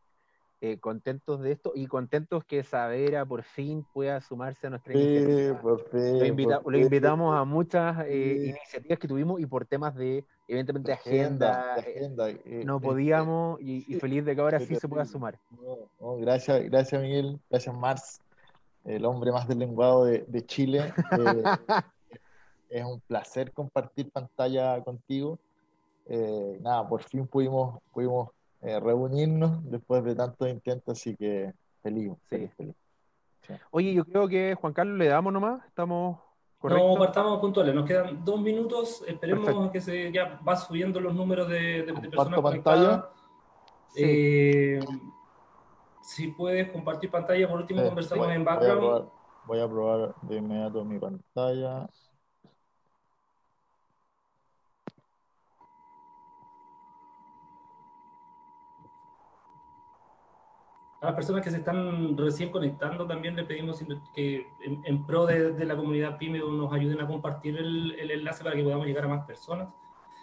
eh, 0.67 0.79
contentos 0.79 1.43
de 1.43 1.53
esto 1.53 1.73
y 1.75 1.87
contentos 1.87 2.43
que 2.43 2.65
Savera 2.65 3.27
por 3.27 3.43
fin 3.43 3.85
pueda 3.93 4.19
sumarse 4.23 4.67
a 4.67 4.71
nuestra 4.71 4.95
Sí, 4.95 4.99
iniciativa. 4.99 5.61
por 5.61 5.91
fin, 5.91 6.19
Lo, 6.19 6.25
invita- 6.25 6.61
por 6.63 6.73
lo 6.73 6.79
fin. 6.79 6.87
invitamos 6.87 7.37
a 7.37 7.45
muchas 7.45 7.99
eh, 8.07 8.39
Sí. 8.41 8.49
iniciativas 8.49 8.99
que 8.99 9.07
tuvimos 9.09 9.41
y 9.43 9.47
por 9.47 9.67
temas 9.67 9.95
de, 9.95 10.25
evidentemente, 10.49 10.89
De 10.89 10.95
agenda, 10.95 11.75
agenda, 11.75 11.75
de 11.75 11.91
eh, 11.91 11.97
agenda. 11.97 12.31
eh, 12.31 12.63
no 12.65 12.81
podíamos 12.81 13.61
y, 13.61 13.83
feliz 13.97 14.25
de 14.25 14.35
que 14.35 14.41
ahora 14.41 14.59
sí 14.59 14.75
se 14.75 14.89
pueda 14.89 15.05
sumar. 15.05 15.39
No, 15.51 15.91
no, 16.01 16.17
gracias, 16.17 16.65
gracias 16.71 17.03
Miguel, 17.03 17.39
gracias 17.51 17.77
Mars, 17.77 18.19
el 18.85 19.05
hombre 19.05 19.33
más 19.33 19.47
deslenguado 19.47 20.07
de, 20.07 20.25
de 20.27 20.47
Chile. 20.47 20.95
Es 22.71 22.85
un 22.85 23.01
placer 23.03 23.53
compartir 23.53 24.11
pantalla 24.11 24.83
contigo. 24.83 25.39
Nada, 26.61 26.89
por 26.89 27.03
fin 27.03 27.27
pudimos, 27.27 27.79
pudimos 27.93 28.31
eh, 28.65 28.81
reunirnos 28.81 29.69
después 29.71 30.03
de 30.05 30.15
tantos 30.15 30.49
intentos, 30.49 30.99
así 30.99 31.15
que 31.17 31.53
feliz, 31.83 32.13
feliz, 32.25 32.51
feliz. 32.57 32.75
Oye, 33.71 33.93
yo 33.93 34.05
creo 34.05 34.27
que 34.27 34.55
Juan 34.55 34.73
Carlos 34.73 34.97
le 34.99 35.07
damos 35.09 35.33
nomás, 35.33 35.65
estamos 35.67 36.17
No, 36.17 36.23
correctos. 36.59 36.99
partamos 36.99 37.41
puntuales, 37.41 37.75
nos 37.75 37.85
quedan 37.87 38.25
dos 38.25 38.41
minutos, 38.41 39.05
esperemos 39.07 39.45
Perfecto. 39.45 39.71
que 39.73 39.81
se 39.83 40.11
ya 40.13 40.41
va 40.49 40.57
subiendo 40.57 40.99
los 40.99 41.15
números 41.15 41.47
de, 41.49 41.83
de- 41.83 41.83
de 41.83 41.93
personas 41.93 42.15
Comparto 42.17 42.43
conectadas. 42.43 42.89
pantalla. 43.03 43.11
Sí. 43.95 44.03
Eh, 44.05 44.81
si 46.03 46.29
puedes 46.29 46.71
compartir 46.71 47.11
pantalla, 47.11 47.49
por 47.49 47.61
último 47.61 47.83
Eh, 47.83 47.87
conversamos 47.89 48.27
voy- 48.27 48.35
en 48.35 48.45
voy 48.45 48.53
a 48.53 48.57
background. 48.57 48.81
probar- 48.83 49.11
voy 49.47 49.61
a 49.61 49.69
probar 49.69 50.15
de 50.23 50.37
inmediato 50.37 50.85
mi 50.85 50.99
pantalla. 50.99 51.87
A 61.05 61.09
las 61.09 61.17
personas 61.17 61.43
que 61.43 61.51
se 61.51 61.59
están 61.59 62.17
recién 62.17 62.51
conectando 62.51 63.07
también 63.07 63.37
le 63.37 63.45
pedimos 63.45 63.85
que 64.15 64.47
en, 64.87 65.07
pro 65.07 65.27
de, 65.27 65.63
la 65.67 65.77
comunidad 65.77 66.17
PYME 66.17 66.39
nos 66.39 66.73
ayuden 66.73 66.99
a 66.99 67.07
compartir 67.07 67.59
el, 67.59 67.95
el 68.01 68.11
enlace 68.11 68.43
para 68.43 68.57
que 68.57 68.63
podamos 68.63 68.87
llegar 68.87 69.05
a 69.05 69.09
más 69.09 69.27
personas. 69.27 69.69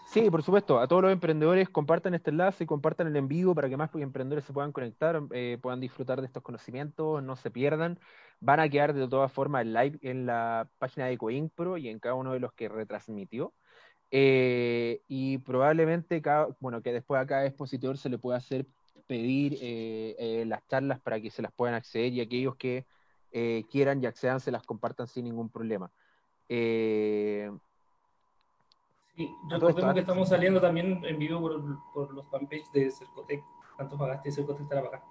Sí, 0.07 0.27
por 0.31 0.41
supuesto, 0.41 0.79
a 0.79 0.87
todos 0.87 1.03
los 1.03 1.11
emprendedores 1.11 1.69
compartan 1.69 2.15
este 2.15 2.31
enlace, 2.31 2.65
compartan 2.65 3.05
el 3.05 3.15
en 3.15 3.27
vivo 3.27 3.53
para 3.53 3.69
que 3.69 3.77
más 3.77 3.93
emprendedores 3.93 4.43
se 4.43 4.53
puedan 4.53 4.71
conectar, 4.71 5.21
eh, 5.33 5.59
puedan 5.61 5.79
disfrutar 5.79 6.19
de 6.19 6.25
estos 6.25 6.41
conocimientos, 6.41 7.21
no 7.21 7.35
se 7.35 7.51
pierdan. 7.51 7.99
Van 8.39 8.59
a 8.59 8.67
quedar 8.67 8.95
de 8.95 9.07
todas 9.07 9.31
formas 9.31 9.67
live 9.67 9.99
en 10.01 10.25
la 10.25 10.67
página 10.79 11.05
de 11.05 11.17
Coimpro 11.19 11.77
y 11.77 11.89
en 11.89 11.99
cada 11.99 12.15
uno 12.15 12.33
de 12.33 12.39
los 12.39 12.53
que 12.53 12.69
retransmitió. 12.69 13.53
Eh, 14.09 15.03
y 15.07 15.37
probablemente, 15.37 16.23
cada, 16.23 16.47
bueno, 16.59 16.81
que 16.81 16.91
después 16.91 17.21
a 17.21 17.27
cada 17.27 17.45
expositor 17.45 17.99
se 17.99 18.09
le 18.09 18.17
pueda 18.17 18.37
hacer 18.39 18.65
pedir 19.11 19.57
eh, 19.59 20.15
eh, 20.17 20.45
las 20.45 20.65
charlas 20.67 21.01
para 21.01 21.19
que 21.19 21.29
se 21.29 21.41
las 21.41 21.51
puedan 21.51 21.75
acceder 21.75 22.13
y 22.13 22.21
aquellos 22.21 22.55
que 22.55 22.85
eh, 23.33 23.65
quieran 23.69 24.01
y 24.01 24.05
accedan 24.05 24.39
se 24.39 24.51
las 24.51 24.63
compartan 24.63 25.05
sin 25.05 25.25
ningún 25.25 25.49
problema. 25.49 25.91
Eh, 26.47 27.51
Sí, 29.17 29.29
recordemos 29.49 29.91
¿ah? 29.91 29.93
que 29.93 29.99
estamos 29.99 30.29
saliendo 30.29 30.61
también 30.61 31.03
en 31.03 31.19
vivo 31.19 31.41
por, 31.41 31.61
por 31.93 32.13
los 32.13 32.25
fanpages 32.29 32.71
de 32.71 32.89
Cercotec, 32.89 33.43
Antofagasta 33.77 34.29
y 34.29 34.31
Cercotec 34.31 34.69
Tarapacá. 34.69 35.03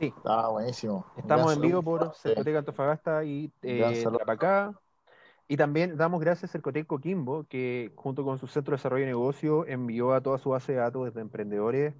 sí, 0.00 0.12
Ah, 0.24 0.48
buenísimo. 0.50 1.06
Estamos 1.16 1.54
en 1.54 1.60
vivo 1.60 1.80
por 1.80 2.12
Cercotec 2.16 2.56
Antofagasta 2.56 3.22
y 3.22 3.52
eh. 3.62 4.02
Tarapacá. 4.02 4.72
Y 5.46 5.56
también 5.56 5.96
damos 5.96 6.20
gracias 6.20 6.50
a 6.50 6.52
Cercotec 6.54 6.88
Coquimbo, 6.88 7.44
que 7.44 7.92
junto 7.94 8.24
con 8.24 8.40
su 8.40 8.48
Centro 8.48 8.72
de 8.72 8.78
Desarrollo 8.78 9.04
de 9.04 9.12
Negocio 9.12 9.64
envió 9.68 10.12
a 10.12 10.20
toda 10.20 10.38
su 10.38 10.50
base 10.50 10.72
de 10.72 10.78
datos 10.78 11.14
de 11.14 11.20
emprendedores 11.20 11.94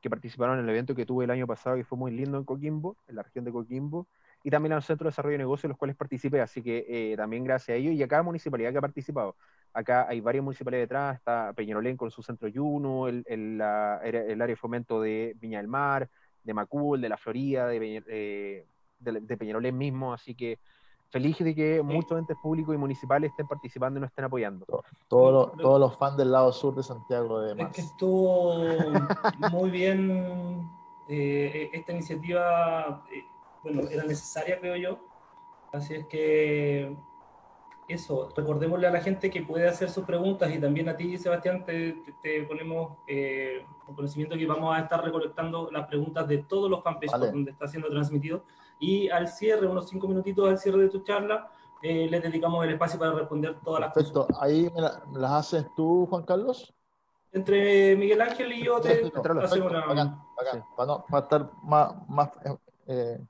que 0.00 0.10
participaron 0.10 0.58
en 0.58 0.64
el 0.64 0.70
evento 0.70 0.94
que 0.94 1.06
tuve 1.06 1.24
el 1.24 1.30
año 1.30 1.46
pasado 1.46 1.76
y 1.76 1.82
fue 1.82 1.98
muy 1.98 2.12
lindo 2.12 2.38
en 2.38 2.44
Coquimbo, 2.44 2.96
en 3.08 3.16
la 3.16 3.22
región 3.22 3.44
de 3.44 3.52
Coquimbo. 3.52 4.06
y 4.44 4.50
también 4.50 4.72
a 4.72 4.76
los 4.76 4.86
centros 4.86 5.06
de 5.06 5.10
desarrollo 5.10 5.32
de 5.32 5.38
negocios, 5.38 5.68
los 5.68 5.78
cuales 5.78 5.96
participé, 5.96 6.40
así 6.40 6.62
que 6.62 6.86
eh, 6.88 7.16
también 7.16 7.42
gracias 7.44 7.74
a 7.74 7.78
ellos 7.78 7.94
y 7.94 8.02
a 8.02 8.08
cada 8.08 8.22
municipalidad 8.22 8.70
que 8.70 8.78
ha 8.78 8.80
participado. 8.80 9.36
Acá 9.72 10.06
hay 10.08 10.20
varias 10.20 10.44
municipalidades 10.44 10.84
detrás, 10.88 11.16
está 11.16 11.52
Peñarolén 11.54 11.96
con 11.96 12.10
su 12.10 12.22
centro 12.22 12.48
Yuno, 12.48 13.08
el, 13.08 13.24
el, 13.26 13.58
la, 13.58 14.00
el, 14.04 14.40
área 14.40 14.54
de 14.54 14.56
fomento 14.56 15.00
de 15.00 15.34
Viña 15.40 15.58
del 15.58 15.68
Mar, 15.68 16.08
de 16.44 16.54
Macul, 16.54 17.00
de 17.00 17.08
la 17.08 17.16
Florida, 17.16 17.66
de, 17.66 18.02
eh, 18.06 18.66
de 19.00 19.36
Peñarolén 19.36 19.76
mismo, 19.76 20.12
así 20.12 20.34
que 20.34 20.58
feliz 21.10 21.38
de 21.38 21.54
que 21.54 21.82
muchos 21.82 22.18
entes 22.18 22.36
públicos 22.42 22.74
y 22.74 22.78
municipales 22.78 23.30
estén 23.30 23.46
participando 23.46 23.98
y 23.98 24.02
nos 24.02 24.10
estén 24.10 24.24
apoyando. 24.24 24.66
Todos 25.08 25.32
los, 25.32 25.56
todos 25.56 25.80
los 25.80 25.96
fans 25.96 26.16
del 26.16 26.32
lado 26.32 26.52
sur 26.52 26.74
de 26.74 26.82
Santiago 26.82 27.40
de 27.40 27.62
Es 27.62 27.68
que 27.68 27.80
estuvo 27.80 28.58
muy 29.52 29.70
bien 29.70 30.68
eh, 31.08 31.70
esta 31.72 31.92
iniciativa, 31.92 33.04
eh, 33.12 33.24
bueno, 33.62 33.82
era 33.88 34.04
necesaria 34.04 34.60
creo 34.60 34.76
yo, 34.76 34.98
así 35.72 35.94
es 35.94 36.06
que 36.06 36.96
eso, 37.88 38.28
recordémosle 38.36 38.86
a 38.86 38.90
la 38.90 39.00
gente 39.00 39.30
que 39.30 39.42
puede 39.42 39.66
hacer 39.66 39.88
sus 39.88 40.04
preguntas 40.04 40.54
y 40.54 40.58
también 40.58 40.90
a 40.90 40.96
ti, 40.96 41.16
Sebastián, 41.16 41.64
te, 41.64 42.02
te, 42.22 42.42
ponemos 42.42 42.98
eh, 43.06 43.64
conocimiento 43.96 44.36
que 44.36 44.46
vamos 44.46 44.76
a 44.76 44.80
estar 44.80 45.02
recolectando 45.02 45.70
las 45.70 45.86
preguntas 45.86 46.28
de 46.28 46.38
todos 46.38 46.70
los 46.70 46.84
fanpages 46.84 47.32
donde 47.32 47.50
está 47.52 47.66
siendo 47.66 47.88
transmitido 47.88 48.44
y 48.78 49.08
al 49.08 49.28
cierre, 49.28 49.66
unos 49.66 49.88
cinco 49.88 50.08
minutitos 50.08 50.48
al 50.48 50.58
cierre 50.58 50.82
de 50.82 50.88
tu 50.88 51.02
charla, 51.02 51.50
eh, 51.82 52.08
les 52.10 52.22
dedicamos 52.22 52.64
el 52.64 52.72
espacio 52.72 52.98
para 52.98 53.12
responder 53.12 53.56
todas 53.64 53.80
las 53.80 53.92
Perfecto. 53.92 54.26
Ahí 54.40 54.70
me, 54.74 54.82
las 55.20 55.30
haces 55.30 55.66
tú, 55.76 56.06
Juan 56.10 56.24
Carlos. 56.24 56.74
Entre 57.32 57.94
Miguel 57.96 58.20
Ángel 58.20 58.52
y 58.52 58.64
yo 58.64 58.80
te 58.80 59.10
hacemos 59.42 59.72
la... 59.72 60.18
Para, 60.76 61.20
estar 61.20 61.50
más, 61.62 62.08
más 62.08 62.30
eh, 62.86 63.20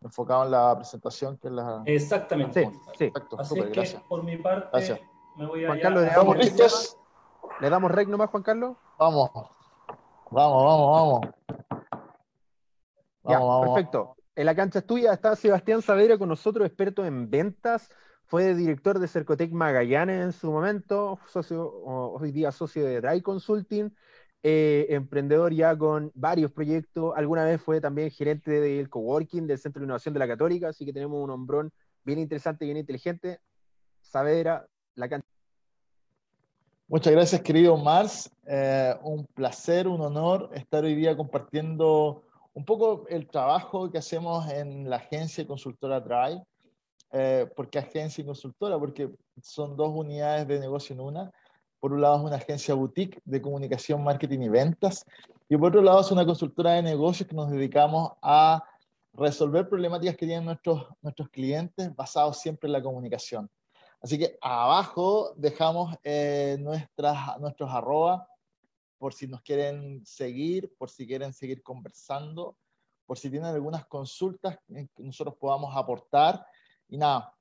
enfocado 0.00 0.44
en 0.44 0.52
la 0.52 0.76
presentación 0.76 1.36
que 1.38 1.48
en 1.48 1.56
la... 1.56 1.82
Exactamente. 1.84 2.64
Sí, 2.96 3.10
Perfecto, 3.10 3.38
Así 3.38 3.54
que, 3.54 3.68
gracias. 3.68 4.02
por 4.02 4.22
mi 4.22 4.36
parte, 4.36 4.68
gracias. 4.72 5.00
me 5.36 5.46
voy 5.46 5.64
a... 5.64 5.68
Juan 5.68 5.80
Carlos, 5.80 6.02
¿le 6.04 6.10
damos, 6.10 6.36
listos? 6.38 6.96
¿Le 7.60 7.70
damos 7.70 7.90
rec 7.90 8.08
nomás, 8.08 8.30
Juan 8.30 8.42
Carlos? 8.42 8.76
Vamos. 8.98 9.30
Vamos, 10.30 10.64
vamos, 10.64 10.90
vamos. 10.92 11.20
Ya, 13.24 13.38
vamos, 13.38 13.74
perfecto. 13.74 14.17
En 14.38 14.46
la 14.46 14.54
cancha 14.54 14.82
tuya 14.82 15.12
está 15.12 15.34
Sebastián 15.34 15.82
Saavedra 15.82 16.16
con 16.16 16.28
nosotros, 16.28 16.64
experto 16.64 17.04
en 17.04 17.28
ventas. 17.28 17.88
Fue 18.26 18.54
director 18.54 19.00
de 19.00 19.08
Cercotec 19.08 19.50
Magallanes 19.50 20.26
en 20.26 20.32
su 20.32 20.52
momento, 20.52 21.18
socio, 21.26 21.68
hoy 21.68 22.30
día 22.30 22.52
socio 22.52 22.84
de 22.84 23.00
Dry 23.00 23.20
Consulting, 23.20 23.92
eh, 24.44 24.86
emprendedor 24.90 25.52
ya 25.52 25.76
con 25.76 26.12
varios 26.14 26.52
proyectos. 26.52 27.14
Alguna 27.16 27.44
vez 27.46 27.60
fue 27.60 27.80
también 27.80 28.12
gerente 28.12 28.60
del 28.60 28.88
coworking 28.88 29.48
del 29.48 29.58
Centro 29.58 29.80
de 29.80 29.86
Innovación 29.86 30.14
de 30.14 30.20
la 30.20 30.28
Católica, 30.28 30.68
así 30.68 30.86
que 30.86 30.92
tenemos 30.92 31.20
un 31.20 31.30
hombrón 31.30 31.72
bien 32.04 32.20
interesante 32.20 32.64
bien 32.64 32.76
inteligente. 32.76 33.40
Saavedra, 34.02 34.68
la 34.94 35.08
cancha. 35.08 35.26
Muchas 36.86 37.12
gracias, 37.12 37.40
querido 37.40 37.76
Mars. 37.76 38.30
Eh, 38.46 38.94
un 39.02 39.26
placer, 39.34 39.88
un 39.88 40.00
honor 40.00 40.50
estar 40.54 40.84
hoy 40.84 40.94
día 40.94 41.16
compartiendo 41.16 42.22
un 42.58 42.64
poco 42.64 43.06
el 43.08 43.28
trabajo 43.28 43.88
que 43.88 43.98
hacemos 43.98 44.50
en 44.50 44.90
la 44.90 44.96
agencia 44.96 45.46
consultora 45.46 46.00
Drive. 46.00 46.42
Eh, 47.12 47.46
¿Por 47.54 47.70
qué 47.70 47.78
agencia 47.78 48.20
y 48.20 48.24
consultora? 48.24 48.76
Porque 48.76 49.08
son 49.40 49.76
dos 49.76 49.90
unidades 49.94 50.48
de 50.48 50.58
negocio 50.58 50.92
en 50.92 51.00
una. 51.00 51.30
Por 51.78 51.92
un 51.92 52.00
lado 52.00 52.16
es 52.16 52.24
una 52.24 52.34
agencia 52.34 52.74
boutique 52.74 53.20
de 53.24 53.40
comunicación, 53.40 54.02
marketing 54.02 54.40
y 54.40 54.48
ventas. 54.48 55.06
Y 55.48 55.56
por 55.56 55.68
otro 55.68 55.82
lado 55.82 56.00
es 56.00 56.10
una 56.10 56.26
consultora 56.26 56.72
de 56.72 56.82
negocios 56.82 57.28
que 57.28 57.36
nos 57.36 57.48
dedicamos 57.48 58.10
a 58.22 58.64
resolver 59.12 59.68
problemáticas 59.68 60.16
que 60.16 60.26
tienen 60.26 60.46
nuestros, 60.46 60.84
nuestros 61.00 61.28
clientes 61.28 61.94
basados 61.94 62.38
siempre 62.38 62.66
en 62.66 62.72
la 62.72 62.82
comunicación. 62.82 63.48
Así 64.02 64.18
que 64.18 64.36
abajo 64.40 65.32
dejamos 65.36 65.94
eh, 66.02 66.56
nuestras, 66.58 67.38
nuestros 67.38 67.70
arroba 67.70 68.26
por 68.98 69.14
si 69.14 69.26
nos 69.26 69.42
quieren 69.42 70.04
seguir, 70.04 70.74
por 70.76 70.90
si 70.90 71.06
quieren 71.06 71.32
seguir 71.32 71.62
conversando, 71.62 72.56
por 73.06 73.18
si 73.18 73.30
tienen 73.30 73.48
algunas 73.48 73.86
consultas 73.86 74.58
que 74.66 75.02
nosotros 75.02 75.36
podamos 75.36 75.74
aportar. 75.76 76.44
Y 76.88 76.98
nada, 76.98 77.34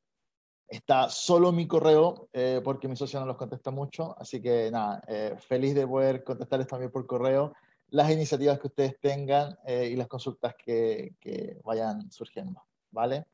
está 0.68 1.10
solo 1.10 1.52
mi 1.52 1.68
correo, 1.68 2.30
eh, 2.34 2.62
porque 2.64 2.88
mi 2.88 2.96
socio 2.96 3.20
no 3.20 3.26
los 3.26 3.38
contesta 3.38 3.72
mucho, 3.72 4.16
así 4.20 4.42
que 4.42 4.70
nada, 4.72 5.02
eh, 5.08 5.36
feliz 5.40 5.76
de 5.76 5.88
poder 5.88 6.24
contestarles 6.24 6.68
también 6.68 6.92
por 6.92 7.06
correo 7.06 7.54
las 7.90 8.12
iniciativas 8.12 8.60
que 8.60 8.68
ustedes 8.68 9.00
tengan 9.00 9.58
eh, 9.66 9.90
y 9.92 9.96
las 9.96 10.08
consultas 10.08 10.56
que, 10.56 11.16
que, 11.22 11.58
vayan 11.64 12.12
surgiendo, 12.12 12.62
¿vale? 12.92 13.26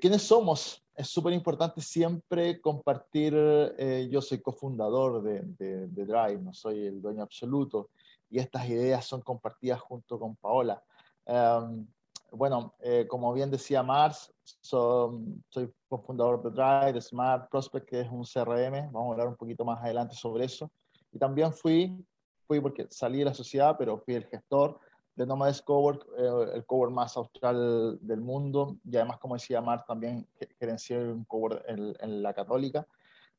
¿Quiénes 0.00 0.22
somos? 0.22 0.85
Es 0.96 1.08
súper 1.08 1.34
importante 1.34 1.80
siempre 1.82 2.60
compartir, 2.60 3.34
eh, 3.36 4.08
yo 4.10 4.22
soy 4.22 4.40
cofundador 4.40 5.22
de, 5.22 5.42
de, 5.42 6.04
Drive, 6.06 6.38
no 6.38 6.54
soy 6.54 6.86
el 6.86 7.02
dueño 7.02 7.22
absoluto, 7.22 7.90
y 8.30 8.38
estas 8.38 8.66
ideas 8.68 9.04
son 9.04 9.20
compartidas 9.20 9.78
junto 9.80 10.18
con 10.18 10.36
Paola. 10.36 10.82
Em, 11.26 11.86
bueno, 12.32 12.74
eh, 12.80 13.06
como 13.06 13.32
bien 13.34 13.50
decía 13.50 13.82
Mars, 13.82 14.32
soy 14.42 15.70
cofundador 15.88 16.42
de 16.42 16.50
Drive, 16.50 16.94
de 16.94 17.00
Smart 17.02 17.50
Prospect, 17.50 17.86
que 17.86 18.00
es 18.00 18.08
un 18.10 18.24
CRM, 18.24 18.90
vamos 18.90 19.10
a 19.10 19.12
hablar 19.12 19.28
un 19.28 19.36
poquito 19.36 19.64
más 19.64 19.82
adelante 19.82 20.14
sobre 20.14 20.46
eso. 20.46 20.70
Y 21.12 21.18
también 21.18 21.52
fui, 21.52 22.04
fui 22.46 22.60
porque 22.60 22.86
salí 22.90 23.18
de 23.18 23.26
la 23.26 23.34
sociedad, 23.34 23.76
pero 23.78 23.98
fui 23.98 24.14
el 24.14 24.26
gestor 24.26 24.80
de 25.16 25.26
Nomads 25.26 25.62
Cowork, 25.62 26.06
eh, 26.18 26.50
el 26.54 26.64
cowork 26.66 26.92
más 26.92 27.16
austral 27.16 27.98
del 28.02 28.20
mundo, 28.20 28.76
y 28.84 28.96
además, 28.96 29.18
como 29.18 29.34
decía 29.34 29.62
Mar, 29.62 29.84
también 29.86 30.28
gerencié 30.58 30.98
un 30.98 31.24
cowork 31.24 31.64
en, 31.66 32.22
la 32.22 32.34
católica. 32.34 32.86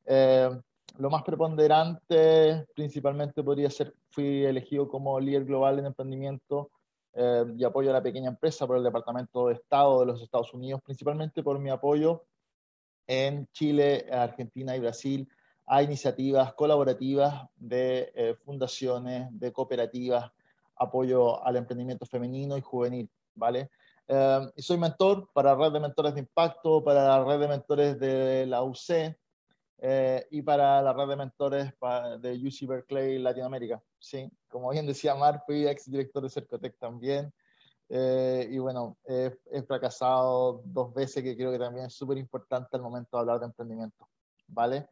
Eh, 0.04 0.50
lo 0.98 1.08
más 1.08 1.22
preponderante, 1.22 2.66
principalmente, 2.74 3.44
podría 3.44 3.70
ser, 3.70 3.94
fui 4.10 4.44
elegido 4.44 4.88
como 4.88 5.20
líder 5.20 5.44
global 5.44 5.78
en 5.78 5.86
emprendimiento 5.86 6.70
eh, 7.14 7.44
y 7.56 7.62
apoyo 7.62 7.90
a 7.90 7.92
la 7.92 8.02
pequeña 8.02 8.30
empresa 8.30 8.66
por 8.66 8.76
el 8.76 8.82
Departamento 8.82 9.46
de 9.46 9.54
Estado 9.54 10.00
de 10.00 10.06
los 10.06 10.20
Estados 10.20 10.52
Unidos, 10.52 10.82
principalmente 10.84 11.44
por 11.44 11.60
mi 11.60 11.70
apoyo 11.70 12.24
en 13.06 13.46
Chile, 13.52 14.06
Argentina 14.10 14.74
y 14.76 14.80
Brasil 14.80 15.28
a 15.64 15.82
iniciativas 15.82 16.54
colaborativas 16.54 17.46
de 17.56 18.36
fundaciones, 18.42 19.28
de 19.30 19.52
cooperativas, 19.52 20.32
apoyo 20.78 21.44
al 21.44 21.56
emprendimiento 21.56 22.06
femenino 22.06 22.56
y 22.56 22.60
juvenil, 22.60 23.10
¿vale? 23.34 23.70
Eh, 24.06 24.52
y 24.56 24.62
soy 24.62 24.78
mentor 24.78 25.28
para 25.34 25.54
la 25.54 25.64
red 25.64 25.72
de 25.72 25.80
mentores 25.80 26.14
de 26.14 26.20
impacto, 26.20 26.82
para 26.82 27.04
la 27.06 27.24
red 27.24 27.40
de 27.40 27.48
mentores 27.48 28.00
de 28.00 28.46
la 28.46 28.62
UC 28.62 29.14
eh, 29.80 30.26
y 30.30 30.42
para 30.42 30.80
la 30.80 30.92
red 30.94 31.08
de 31.08 31.16
mentores 31.16 31.72
de 32.20 32.32
UC 32.32 32.66
Berkeley 32.66 33.18
Latinoamérica. 33.18 33.82
Sí, 33.98 34.30
como 34.48 34.70
bien 34.70 34.86
decía 34.86 35.14
Mar, 35.14 35.42
fui 35.44 35.66
ex 35.66 35.90
director 35.90 36.22
de 36.22 36.30
Cercotec 36.30 36.78
también. 36.78 37.32
Eh, 37.90 38.48
y 38.50 38.58
bueno, 38.58 38.98
he 39.04 39.62
fracasado 39.66 40.62
dos 40.64 40.92
veces, 40.92 41.22
que 41.22 41.36
creo 41.36 41.52
que 41.52 41.58
también 41.58 41.86
es 41.86 41.94
súper 41.94 42.18
importante 42.18 42.76
al 42.76 42.82
momento 42.82 43.16
de 43.16 43.20
hablar 43.20 43.40
de 43.40 43.46
emprendimiento, 43.46 44.08
¿vale? 44.46 44.88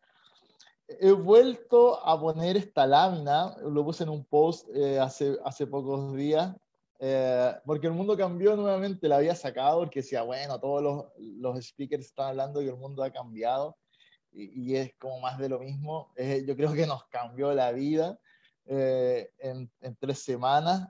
He 0.89 1.13
vuelto 1.13 2.05
a 2.07 2.19
poner 2.19 2.57
esta 2.57 2.87
lámina, 2.87 3.57
lo 3.63 3.85
puse 3.85 4.05
en 4.05 4.11
un 4.11 4.25
post 4.25 4.69
eh, 4.75 4.99
hace, 4.99 5.37
hace 5.45 5.67
pocos 5.67 6.15
días, 6.15 6.55
eh, 6.99 7.53
porque 7.65 7.89
el 7.89 7.93
mundo 7.93 8.17
cambió 8.17 8.57
nuevamente, 8.57 9.09
la 9.09 9.17
había 9.17 9.35
sacado 9.35 9.81
porque 9.81 10.01
decía, 10.01 10.23
bueno, 10.23 10.59
todos 10.61 10.83
los, 10.83 11.05
los 11.19 11.65
speakers 11.65 12.07
están 12.07 12.29
hablando 12.29 12.61
que 12.61 12.69
el 12.69 12.77
mundo 12.77 13.03
ha 13.03 13.11
cambiado 13.11 13.77
y, 14.33 14.73
y 14.73 14.77
es 14.77 14.93
como 14.99 15.21
más 15.21 15.39
de 15.39 15.49
lo 15.49 15.59
mismo. 15.59 16.13
Eh, 16.17 16.45
yo 16.47 16.57
creo 16.57 16.73
que 16.73 16.87
nos 16.87 17.05
cambió 17.07 17.53
la 17.53 17.73
vida 17.73 18.19
en, 18.69 19.71
en, 19.81 19.97
tres 19.97 20.25
semanas, 20.25 20.89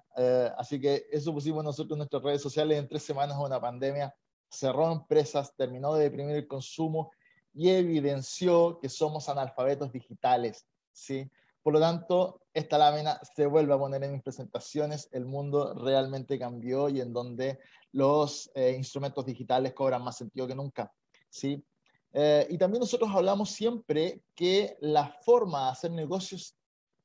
así 0.56 0.80
que 0.80 1.04
eso 1.12 1.34
pusimos 1.34 1.62
nosotros 1.62 1.92
en 1.92 1.98
nuestras 1.98 2.22
redes 2.22 2.40
sociales, 2.40 2.78
en 2.78 2.88
tres 2.88 3.02
semanas 3.02 3.36
una 3.38 3.60
pandemia 3.60 4.14
cerró 4.48 4.92
empresas, 4.92 5.54
terminó 5.56 5.94
de 5.94 6.04
deprimir 6.04 6.36
el 6.36 6.46
consumo 6.46 7.10
y 7.56 7.70
evidenció 7.70 8.78
que 8.78 8.88
somos 8.88 9.28
analfabetos 9.28 9.90
digitales, 9.90 10.66
¿sí? 10.92 11.28
Por 11.62 11.72
lo 11.72 11.80
tanto, 11.80 12.42
esta 12.54 12.78
lámina 12.78 13.18
se 13.34 13.46
vuelve 13.46 13.74
a 13.74 13.78
poner 13.78 14.04
en 14.04 14.12
mis 14.12 14.22
presentaciones, 14.22 15.08
el 15.10 15.24
mundo 15.24 15.74
realmente 15.74 16.38
cambió 16.38 16.88
y 16.88 17.00
en 17.00 17.12
donde 17.12 17.58
los 17.92 18.50
eh, 18.54 18.74
instrumentos 18.76 19.24
digitales 19.24 19.72
cobran 19.72 20.04
más 20.04 20.18
sentido 20.18 20.46
que 20.46 20.54
nunca, 20.54 20.92
¿sí? 21.30 21.64
Eh, 22.12 22.46
y 22.50 22.58
también 22.58 22.80
nosotros 22.80 23.10
hablamos 23.12 23.50
siempre 23.50 24.22
que 24.34 24.76
la 24.80 25.08
forma 25.22 25.64
de 25.64 25.70
hacer 25.72 25.90
negocios 25.90 26.54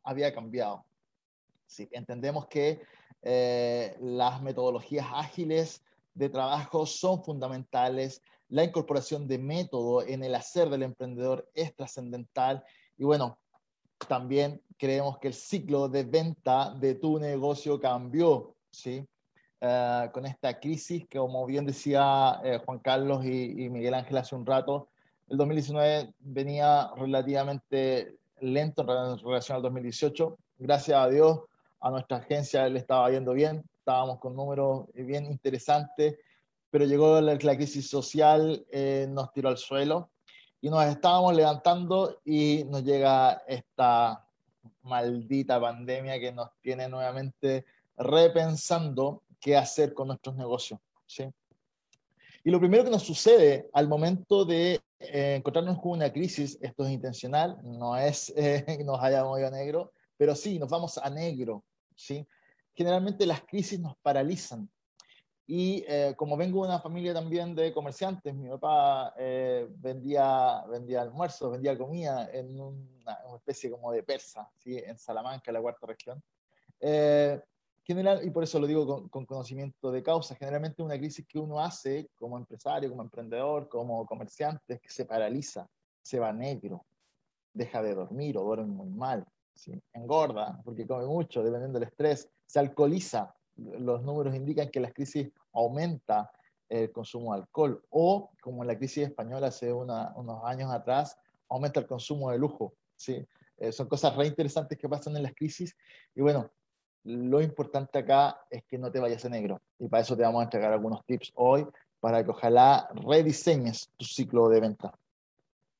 había 0.03 0.33
cambiado. 0.33 0.85
¿sí? 1.65 1.89
Entendemos 1.91 2.47
que 2.47 2.81
eh, 3.21 3.97
las 3.99 4.41
metodologías 4.41 5.07
ágiles 5.11 5.83
de 6.13 6.29
trabajo 6.29 6.85
son 6.85 7.23
fundamentales, 7.23 8.21
la 8.51 8.63
incorporación 8.63 9.27
de 9.27 9.39
método 9.39 10.05
en 10.05 10.23
el 10.23 10.35
hacer 10.35 10.69
del 10.69 10.83
emprendedor 10.83 11.49
es 11.53 11.75
trascendental 11.75 12.63
y 12.97 13.03
bueno, 13.03 13.39
también 14.07 14.61
creemos 14.77 15.17
que 15.19 15.29
el 15.29 15.33
ciclo 15.33 15.87
de 15.87 16.03
venta 16.03 16.73
de 16.79 16.95
tu 16.95 17.17
negocio 17.17 17.79
cambió, 17.79 18.55
¿sí? 18.69 19.07
eh, 19.61 20.09
con 20.13 20.25
esta 20.25 20.59
crisis 20.59 21.07
que, 21.07 21.17
como 21.17 21.45
bien 21.45 21.65
decía 21.65 22.41
eh, 22.43 22.59
Juan 22.65 22.79
Carlos 22.79 23.23
y, 23.25 23.63
y, 23.63 23.69
Miguel 23.69 23.93
Ángel 23.93 24.17
hace 24.17 24.35
un 24.35 24.45
rato, 24.45 24.89
el 25.29 25.37
2019 25.37 26.13
venía 26.19 26.91
relativamente 26.97 28.17
lento 28.41 28.81
en 28.81 29.17
relación 29.19 29.55
al 29.55 29.61
2018. 29.61 30.37
Gracias 30.57 30.97
a 30.97 31.07
Dios, 31.07 31.41
a 31.79 31.89
nuestra 31.89 32.17
agencia 32.17 32.67
le 32.67 32.79
estaba 32.79 33.09
yendo 33.11 33.33
bien, 33.33 33.63
estábamos 33.77 34.19
con 34.19 34.35
números 34.35 34.87
bien 34.93 35.25
interesantes, 35.25 36.17
pero 36.71 36.85
llegó 36.85 37.21
la, 37.21 37.35
la 37.35 37.55
crisis 37.55 37.89
social, 37.89 38.65
eh, 38.71 39.05
nos 39.09 39.31
tiró 39.33 39.49
al 39.49 39.57
suelo 39.57 40.09
y 40.61 40.69
nos 40.69 40.85
estábamos 40.85 41.35
levantando 41.35 42.21
y 42.23 42.63
nos 42.69 42.83
llega 42.83 43.43
esta 43.47 44.25
maldita 44.83 45.59
pandemia 45.59 46.19
que 46.19 46.31
nos 46.31 46.49
tiene 46.61 46.87
nuevamente 46.87 47.65
repensando 47.97 49.23
qué 49.39 49.57
hacer 49.57 49.93
con 49.93 50.07
nuestros 50.07 50.35
negocios. 50.35 50.79
¿sí? 51.05 51.25
Y 52.43 52.51
lo 52.51 52.59
primero 52.59 52.83
que 52.83 52.89
nos 52.89 53.03
sucede 53.03 53.69
al 53.73 53.87
momento 53.87 54.45
de 54.45 54.79
eh, 54.99 55.35
encontrarnos 55.35 55.79
con 55.79 55.91
una 55.91 56.11
crisis, 56.11 56.57
esto 56.61 56.85
es 56.85 56.91
intencional, 56.91 57.59
no 57.63 57.97
es 57.97 58.29
eh, 58.37 58.63
que 58.65 58.83
nos 58.83 59.01
hayamos 59.01 59.37
ido 59.39 59.47
a 59.47 59.51
negro, 59.51 59.91
pero 60.15 60.35
sí, 60.35 60.57
nos 60.57 60.69
vamos 60.69 60.97
a 60.97 61.09
negro. 61.09 61.63
¿sí? 61.95 62.25
Generalmente 62.73 63.25
las 63.25 63.41
crisis 63.41 63.79
nos 63.79 63.97
paralizan. 63.97 64.69
Y 65.47 65.83
eh, 65.87 66.13
como 66.15 66.37
vengo 66.37 66.61
de 66.61 66.69
una 66.69 66.79
familia 66.79 67.13
también 67.13 67.55
de 67.55 67.73
comerciantes, 67.73 68.33
mi 68.33 68.47
papá 68.49 69.13
eh, 69.17 69.67
vendía, 69.69 70.63
vendía 70.69 71.01
almuerzos, 71.01 71.51
vendía 71.51 71.77
comida 71.77 72.29
en 72.31 72.59
una, 72.59 73.19
una, 73.25 73.37
especie 73.37 73.69
como 73.69 73.91
de 73.91 74.03
persa, 74.03 74.49
¿sí? 74.57 74.77
en 74.77 74.97
Salamanca, 74.97 75.51
la 75.51 75.61
cuarta 75.61 75.87
región. 75.87 76.23
Eh, 76.79 77.41
general, 77.83 78.25
y 78.25 78.29
por 78.29 78.43
eso 78.43 78.59
lo 78.59 78.67
digo 78.67 78.85
con, 78.85 79.09
con, 79.09 79.25
conocimiento 79.25 79.91
de 79.91 80.03
causa, 80.03 80.35
generalmente 80.35 80.83
una 80.83 80.97
crisis 80.97 81.25
que 81.27 81.39
uno 81.39 81.59
hace 81.59 82.09
como 82.15 82.37
empresario, 82.37 82.89
como 82.89 83.01
emprendedor, 83.01 83.67
como 83.67 84.05
comerciante, 84.05 84.75
es 84.75 84.81
que 84.81 84.89
se 84.89 85.05
paraliza, 85.05 85.67
se 86.01 86.19
va 86.19 86.31
negro, 86.31 86.85
deja 87.53 87.81
de 87.81 87.93
dormir 87.93 88.37
o 88.37 88.43
duerme 88.43 88.67
muy 88.67 88.89
mal, 88.89 89.25
¿sí? 89.53 89.81
engorda 89.93 90.61
porque 90.63 90.87
come 90.87 91.05
mucho, 91.05 91.43
dependiendo 91.43 91.79
del 91.79 91.89
estrés, 91.89 92.29
se 92.45 92.59
alcoholiza. 92.59 93.35
Los 93.57 94.03
números 94.03 94.35
indican 94.35 94.69
que 94.69 94.79
las 94.79 94.93
crisis 94.93 95.29
aumenta 95.53 96.31
el 96.69 96.91
consumo 96.91 97.33
de 97.33 97.41
alcohol 97.41 97.83
o, 97.89 98.31
como 98.41 98.63
en 98.63 98.67
la 98.67 98.77
crisis 98.77 99.07
española 99.07 99.47
hace 99.47 99.73
unos 99.73 100.43
años 100.45 100.71
atrás, 100.71 101.17
aumenta 101.49 101.79
el 101.81 101.87
consumo 101.87 102.31
de 102.31 102.37
lujo. 102.37 102.73
¿sí? 102.95 103.25
Eh, 103.57 103.71
son 103.71 103.87
cosas 103.87 104.15
re 104.15 104.27
interesantes 104.27 104.77
que 104.77 104.87
pasan 104.87 105.15
en 105.17 105.23
las 105.23 105.35
crisis 105.35 105.75
y 106.15 106.21
bueno, 106.21 106.49
lo 107.03 107.41
importante 107.41 107.99
acá 107.99 108.39
es 108.49 108.63
que 108.63 108.77
no 108.77 108.91
te 108.91 108.99
vayas 108.99 109.25
a 109.25 109.29
negro. 109.29 109.59
Y 109.79 109.87
para 109.87 110.03
eso 110.03 110.15
te 110.15 110.23
vamos 110.23 110.41
a 110.41 110.43
entregar 110.43 110.71
algunos 110.71 111.03
tips 111.05 111.31
hoy 111.35 111.65
para 111.99 112.23
que 112.23 112.31
ojalá 112.31 112.89
rediseñes 112.93 113.89
tu 113.97 114.05
ciclo 114.05 114.49
de 114.49 114.61
venta. 114.61 114.93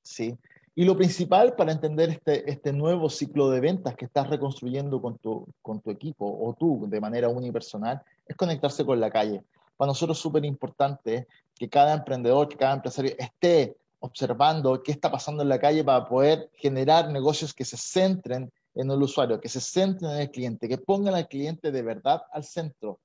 ¿Sí? 0.04 0.38
Y 0.74 0.86
lo 0.86 0.96
principal 0.96 1.56
para 1.56 1.74
entender 1.74 2.10
este, 2.10 2.50
este 2.50 2.72
nuevo 2.72 3.10
ciclo 3.10 3.50
de 3.50 3.60
ventas 3.60 3.96
que 3.96 4.06
estás 4.06 4.30
reconstruyendo 4.30 5.02
con 5.02 5.18
tu, 5.18 5.46
con 5.62 5.82
tu 5.82 5.92
equipo 5.92 6.26
o 6.26 6.54
tú 6.54 6.86
de 6.88 7.02
manera 7.02 7.28
unipersonal 7.28 8.02
es 8.26 8.36
conectarse 8.38 8.86
con 8.86 9.00
la 9.00 9.12
calle. 9.12 9.44
Para 9.76 9.88
nosotros 9.88 10.18
es 10.18 10.22
súper 10.22 10.46
importante 10.46 11.28
que 11.56 11.68
cada 11.68 11.94
emprendedor, 11.94 12.48
que 12.48 12.56
cada 12.56 12.76
empresario 12.76 13.14
esté 13.18 13.76
observando 14.00 14.82
qué 14.82 14.94
está 14.94 15.12
pasando 15.12 15.44
en 15.44 15.50
la 15.50 15.60
calle 15.60 15.84
para 15.84 16.08
poder 16.08 16.50
generar 16.54 17.10
negocios 17.10 17.54
que 17.54 17.66
se 17.66 17.78
centren 17.78 18.52
en 18.74 18.90
el 18.90 19.02
usuario, 19.02 19.42
que 19.42 19.50
se 19.50 19.60
centren 19.60 20.12
en 20.12 20.22
el 20.22 20.32
cliente, 20.32 20.70
que 20.70 20.78
pongan 20.78 21.16
al 21.16 21.28
cliente 21.28 21.72
de 21.72 21.82
verdad 21.82 22.22
al 22.32 22.44
centro, 22.44 23.00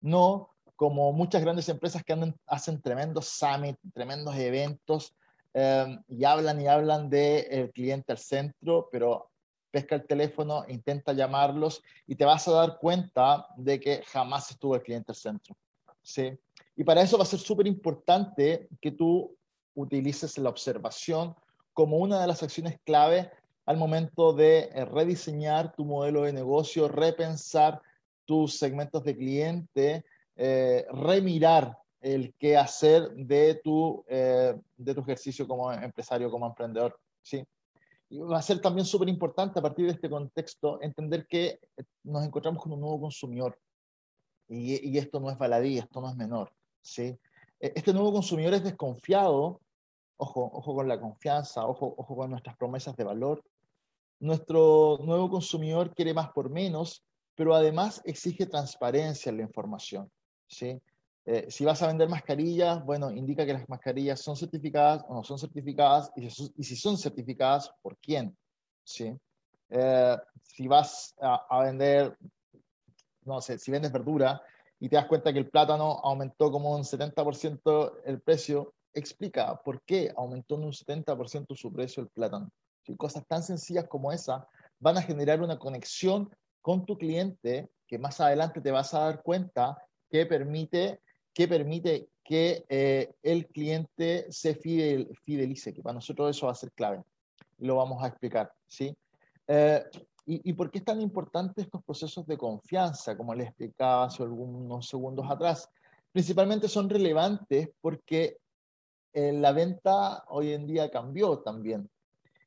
no 0.00 0.50
como 0.76 1.12
muchas 1.12 1.42
grandes 1.42 1.68
empresas 1.68 2.04
que 2.04 2.16
hacen 2.46 2.80
tremendos 2.80 3.26
summits, 3.26 3.80
tremendos 3.92 4.36
eventos 4.36 5.12
eh, 5.54 5.98
y 6.08 6.24
hablan 6.24 6.60
y 6.60 6.68
hablan 6.68 7.08
del 7.10 7.48
de 7.50 7.70
cliente 7.74 8.12
al 8.12 8.18
centro, 8.18 8.88
pero 8.90 9.30
pesca 9.70 9.96
el 9.96 10.06
teléfono, 10.06 10.64
intenta 10.68 11.12
llamarlos 11.12 11.82
y 12.06 12.14
te 12.14 12.24
vas 12.24 12.48
a 12.48 12.52
dar 12.52 12.78
cuenta 12.78 13.46
de 13.56 13.78
que 13.78 14.02
jamás 14.06 14.50
estuvo 14.50 14.74
el 14.74 14.82
cliente 14.82 15.12
al 15.12 15.16
centro. 15.16 15.56
¿sí? 16.02 16.38
Y 16.76 16.84
para 16.84 17.02
eso 17.02 17.18
va 17.18 17.24
a 17.24 17.26
ser 17.26 17.38
súper 17.38 17.66
importante 17.66 18.68
que 18.80 18.92
tú 18.92 19.36
utilices 19.74 20.38
la 20.38 20.48
observación 20.48 21.34
como 21.72 21.98
una 21.98 22.20
de 22.20 22.26
las 22.26 22.42
acciones 22.42 22.78
clave 22.84 23.30
al 23.66 23.76
momento 23.76 24.32
de 24.32 24.70
eh, 24.72 24.84
rediseñar 24.84 25.74
tu 25.74 25.84
modelo 25.84 26.22
de 26.22 26.32
negocio, 26.32 26.88
repensar 26.88 27.80
tus 28.24 28.58
segmentos 28.58 29.04
de 29.04 29.16
cliente, 29.16 30.04
eh, 30.36 30.86
remirar 30.90 31.78
el 32.00 32.34
qué 32.38 32.56
hacer 32.56 33.10
de 33.14 33.60
tu, 33.62 34.04
eh, 34.08 34.54
de 34.76 34.94
tu 34.94 35.00
ejercicio 35.00 35.46
como 35.46 35.72
empresario, 35.72 36.30
como 36.30 36.46
emprendedor. 36.46 36.98
¿sí? 37.22 37.44
Y 38.10 38.18
va 38.18 38.38
a 38.38 38.42
ser 38.42 38.60
también 38.60 38.86
súper 38.86 39.08
importante 39.08 39.58
a 39.58 39.62
partir 39.62 39.86
de 39.86 39.92
este 39.92 40.08
contexto 40.08 40.80
entender 40.80 41.26
que 41.26 41.58
nos 42.04 42.24
encontramos 42.24 42.62
con 42.62 42.72
un 42.72 42.80
nuevo 42.80 43.00
consumidor. 43.00 43.58
Y, 44.48 44.88
y 44.88 44.98
esto 44.98 45.20
no 45.20 45.30
es 45.30 45.36
baladí, 45.36 45.78
esto 45.78 46.00
no 46.00 46.08
es 46.08 46.16
menor. 46.16 46.52
¿sí? 46.80 47.18
Este 47.60 47.92
nuevo 47.92 48.12
consumidor 48.12 48.54
es 48.54 48.64
desconfiado, 48.64 49.60
ojo, 50.16 50.50
ojo 50.52 50.74
con 50.74 50.88
la 50.88 51.00
confianza, 51.00 51.66
ojo, 51.66 51.94
ojo 51.96 52.16
con 52.16 52.30
nuestras 52.30 52.56
promesas 52.56 52.96
de 52.96 53.04
valor, 53.04 53.42
nuestro 54.20 54.98
nuevo 55.02 55.30
consumidor 55.30 55.94
quiere 55.94 56.14
más 56.14 56.30
por 56.30 56.50
menos, 56.50 57.04
pero 57.34 57.54
además 57.54 58.00
exige 58.04 58.46
transparencia 58.46 59.30
en 59.30 59.36
la 59.38 59.42
información. 59.44 60.10
¿sí? 60.48 60.80
Eh, 61.30 61.44
si 61.50 61.62
vas 61.62 61.82
a 61.82 61.88
vender 61.88 62.08
mascarillas, 62.08 62.82
bueno, 62.86 63.10
indica 63.10 63.44
que 63.44 63.52
las 63.52 63.68
mascarillas 63.68 64.18
son 64.18 64.34
certificadas 64.34 65.04
o 65.08 65.14
no 65.14 65.22
son 65.22 65.38
certificadas, 65.38 66.10
y 66.16 66.24
y 66.24 66.64
si 66.64 66.74
son 66.74 66.96
certificadas, 66.96 67.70
¿por 67.82 67.98
quién? 67.98 68.34
¿sí? 68.82 69.14
Eh, 69.68 70.16
si 70.42 70.66
vas 70.66 71.14
a, 71.20 71.44
a, 71.50 71.64
vender, 71.64 72.16
no 73.26 73.42
sé, 73.42 73.58
si 73.58 73.70
vendes 73.70 73.92
verdura 73.92 74.40
y 74.80 74.88
te 74.88 74.96
das 74.96 75.04
cuenta 75.04 75.30
que 75.30 75.38
el 75.38 75.50
plátano 75.50 76.00
aumentó 76.02 76.50
como 76.50 76.74
un 76.74 76.82
70% 76.84 78.00
el 78.06 78.22
precio, 78.22 78.72
explica 78.94 79.60
por 79.62 79.82
qué 79.82 80.10
aumentó 80.16 80.54
en 80.54 80.64
un 80.64 80.72
70% 80.72 81.54
su 81.54 81.70
precio 81.70 82.02
el 82.02 82.08
plátano 82.08 82.50
y 82.86 82.96
cosas 82.96 83.26
tan 83.26 83.42
sencillas 83.42 83.86
como 83.86 84.12
esa 84.12 84.48
van 84.78 84.96
a 84.96 85.02
generar 85.02 85.42
una 85.42 85.58
conexión 85.58 86.34
con 86.62 86.86
tu 86.86 86.96
cliente 86.96 87.68
que 87.86 87.98
más 87.98 88.18
adelante 88.18 88.62
te 88.62 88.70
vas 88.70 88.94
a 88.94 89.00
dar 89.00 89.22
cuenta 89.22 89.76
que 90.10 90.24
permite 90.24 91.02
que, 91.38 91.46
permite 91.46 92.08
que 92.24 92.64
eh, 92.68 93.14
el 93.22 93.46
cliente 93.46 94.26
se 94.28 94.56
fidel, 94.56 95.16
fidelice, 95.22 95.72
que 95.72 95.82
para 95.82 95.94
nosotros 95.94 96.36
eso 96.36 96.46
va 96.46 96.52
a 96.52 96.56
ser 96.56 96.72
clave. 96.72 97.04
Lo 97.58 97.76
vamos 97.76 98.02
a 98.02 98.08
explicar. 98.08 98.52
¿sí? 98.66 98.92
Eh, 99.46 99.84
y, 100.26 100.50
y, 100.50 100.52
por 100.54 100.68
qué 100.68 100.78
es 100.78 100.84
tan 100.84 101.00
importante 101.00 101.62
estos 101.62 101.84
procesos 101.84 102.26
de 102.26 102.36
confianza, 102.36 103.16
como 103.16 103.34
les 103.36 103.46
explicaba 103.46 104.06
hace 104.06 104.24
algunos 104.24 104.88
segundos 104.88 105.30
atrás? 105.30 105.70
Principalmente 106.10 106.66
son 106.66 106.90
relevantes 106.90 107.70
porque 107.80 108.38
eh, 109.12 109.32
la 109.32 109.52
venta 109.52 110.24
hoy 110.26 110.52
en 110.52 110.66
día 110.66 110.90
cambió 110.90 111.38
también. 111.38 111.88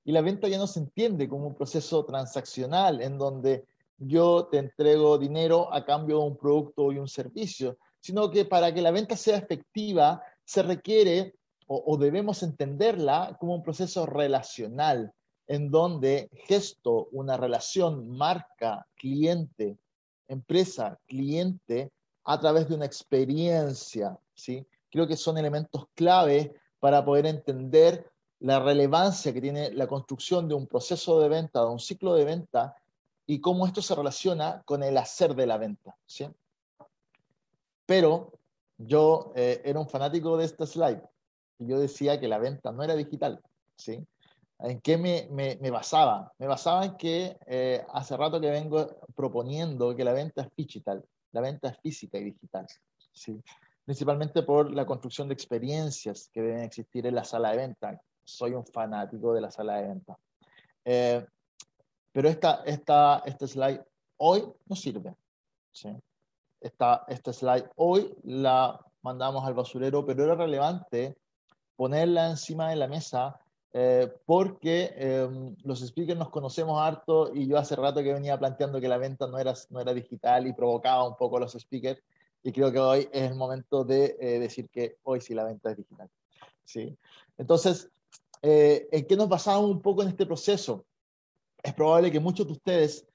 Y 0.04 0.12
la 0.12 0.20
venta 0.20 0.50
ya 0.50 0.58
no 0.58 0.68
se 0.68 0.80
entiende 0.80 1.30
como 1.30 1.48
un 1.48 1.56
proceso 1.56 2.04
transaccional 2.04 3.02
en 3.02 3.18
donde 3.18 3.66
yo 3.98 4.48
te 4.52 4.58
entrego 4.58 5.18
dinero 5.18 5.74
a 5.74 5.86
cambio 5.86 6.18
de 6.18 6.26
un 6.26 6.36
producto 6.36 6.92
y 6.92 6.98
un 6.98 7.08
servicio, 7.08 7.78
sino 8.02 8.30
que 8.30 8.46
para 8.46 8.74
que 8.74 8.82
la 8.82 8.92
venta 8.92 9.16
sea 9.16 9.38
efectiva 9.38 10.22
se 10.44 10.64
requiere 10.64 11.36
o, 11.74 11.96
debemos 11.96 12.44
entenderla 12.44 13.38
como 13.40 13.56
un 13.56 13.64
proceso 13.64 14.06
relacional 14.06 15.14
en 15.48 15.72
donde 15.72 16.30
gesto 16.46 17.08
una 17.14 17.38
relación 17.38 18.10
marca, 18.10 18.86
cliente, 18.96 19.78
empresa, 20.28 21.00
cliente 21.08 21.90
a 22.26 22.38
través 22.42 22.68
de 22.68 22.76
una 22.76 22.86
experiencia, 22.86 24.20
¿sí? 24.34 24.66
Creo 24.90 25.08
que 25.08 25.16
son 25.16 25.38
elementos 25.38 25.86
clave 25.96 26.54
para 26.82 27.06
poder 27.06 27.26
entender 27.26 28.12
la 28.40 28.60
relevancia 28.60 29.32
que 29.32 29.40
tiene 29.40 29.72
la 29.72 29.88
construcción 29.88 30.50
de 30.50 30.56
un 30.56 30.68
proceso 30.68 31.22
de 31.22 31.30
venta, 31.30 31.62
de 31.62 31.68
un 31.68 31.80
ciclo 31.80 32.16
de 32.16 32.26
venta, 32.26 32.76
y 33.26 33.40
cómo 33.40 33.66
esto 33.66 33.82
se 33.82 33.96
relaciona 33.96 34.62
con 34.66 34.84
el 34.84 34.98
hacer 34.98 35.36
de 35.36 35.48
la 35.48 35.58
venta. 35.58 35.96
¿sí? 36.06 36.28
Pero 37.92 38.32
yo 38.78 39.34
eh, 39.36 39.62
era 39.66 39.78
un 39.78 39.90
fanático 39.90 40.38
de 40.38 40.46
esta 40.46 40.66
slide, 40.66 41.02
y 41.60 41.68
yo 41.68 41.78
decía 41.78 42.22
que 42.22 42.30
la 42.30 42.38
venta 42.38 42.72
no 42.72 42.84
era 42.84 42.96
digital. 42.96 43.42
¿sí? 43.76 44.08
¿En 44.60 44.80
qué 44.80 44.98
me, 44.98 45.28
me, 45.30 45.58
me 45.60 45.72
basaba? 45.72 46.32
Me 46.38 46.48
basaba 46.48 46.86
en 46.86 46.96
que 46.96 47.38
eh, 47.48 47.86
hace 47.92 48.16
rato 48.16 48.40
que 48.40 48.50
vengo 48.50 48.88
proponiendo 49.14 49.94
que 49.94 50.06
la 50.06 50.14
venta 50.14 50.44
es 50.44 50.48
digital, 50.56 51.04
la 51.34 51.42
venta 51.42 51.68
es 51.68 51.80
física 51.80 52.18
y 52.18 52.24
digital. 52.24 52.66
¿sí? 53.12 53.44
Principalmente 53.84 54.42
por 54.44 54.72
la 54.72 54.86
construcción 54.86 55.28
de 55.28 55.34
experiencias 55.34 56.30
que 56.32 56.42
deben 56.42 56.62
existir 56.62 57.06
en 57.06 57.16
la 57.16 57.26
sala 57.26 57.52
de 57.52 57.58
venta, 57.58 58.02
soy 58.24 58.54
un 58.54 58.66
fanático 58.66 59.34
de 59.34 59.42
la 59.42 59.52
sala 59.52 59.82
de 59.82 59.88
venta. 59.90 60.18
Eh, 60.86 61.26
pero 62.14 62.30
esta, 62.30 62.64
esta, 62.66 63.22
este 63.26 63.50
slide 63.50 63.84
hoy 64.16 64.46
no 64.70 64.78
sirve. 64.78 65.14
¿sí? 65.74 65.90
Esta, 66.62 67.04
esta 67.08 67.34
slide. 67.34 67.70
Hoy 67.76 68.16
la 68.24 68.80
mandamos 69.02 69.46
al 69.46 69.54
basurero, 69.54 70.06
pero 70.06 70.24
era 70.24 70.36
relevante 70.36 71.18
ponerla 71.76 72.30
encima 72.30 72.70
de 72.70 72.76
la 72.76 72.88
mesa 72.88 73.40
eh, 73.74 74.12
porque 74.26 74.94
em, 74.98 75.56
los 75.64 75.80
speakers 75.80 76.20
nos 76.20 76.30
conocemos 76.30 76.80
harto 76.80 77.32
y 77.34 77.48
yo 77.48 77.58
hace 77.58 77.76
rato 77.76 78.04
que 78.04 78.14
venía 78.14 78.38
planteando 78.38 78.82
que 78.82 78.90
la 78.90 78.98
venta 78.98 79.28
no 79.28 79.38
era, 79.38 79.54
no 79.70 79.80
era 79.80 79.94
digital 79.94 80.46
y 80.46 80.54
provocaba 80.54 81.08
un 81.08 81.16
poco 81.16 81.38
a 81.38 81.40
los 81.40 81.54
speakers 81.54 82.02
y 82.44 82.52
creo 82.52 82.72
que 82.72 82.80
hoy 82.80 83.10
es 83.12 83.32
el 83.32 83.36
momento 83.36 83.84
de 83.84 84.18
eh, 84.20 84.40
decir 84.40 84.70
que 84.70 84.98
hoy 85.04 85.22
sí 85.22 85.34
la 85.34 85.46
venta 85.46 85.72
es 85.72 85.78
digital. 85.78 86.10
¿sí? 86.66 86.98
Entonces, 87.38 87.90
eh, 88.42 88.90
¿en 88.92 89.06
qué 89.06 89.16
nos 89.16 89.30
basamos 89.30 89.70
un 89.70 89.82
poco 89.82 90.02
en 90.02 90.10
este 90.10 90.26
proceso? 90.26 90.86
Es 91.64 91.74
probable 91.74 92.12
que 92.12 92.20
muchos 92.20 92.48
de 92.48 92.54
ustedes 92.54 93.08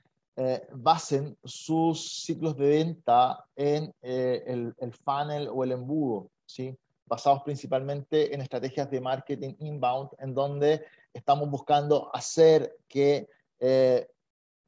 basen 0.73 1.37
sus 1.45 2.25
ciclos 2.25 2.57
de 2.57 2.69
venta 2.69 3.45
en 3.55 3.93
el, 4.03 4.75
el 4.79 4.93
funnel 4.93 5.49
o 5.51 5.65
el 5.65 5.73
embudo, 5.73 6.31
¿sí? 6.45 6.77
basados 7.07 7.43
principalmente 7.43 8.35
en 8.35 8.43
estrategias 8.43 8.91
de 8.91 9.01
marketing 9.01 9.55
inbound, 9.61 10.11
en 10.19 10.35
donde 10.35 10.85
estamos 11.13 11.49
buscando 11.49 12.11
hacer 12.15 12.77
que 12.89 13.29
eh, 13.61 14.07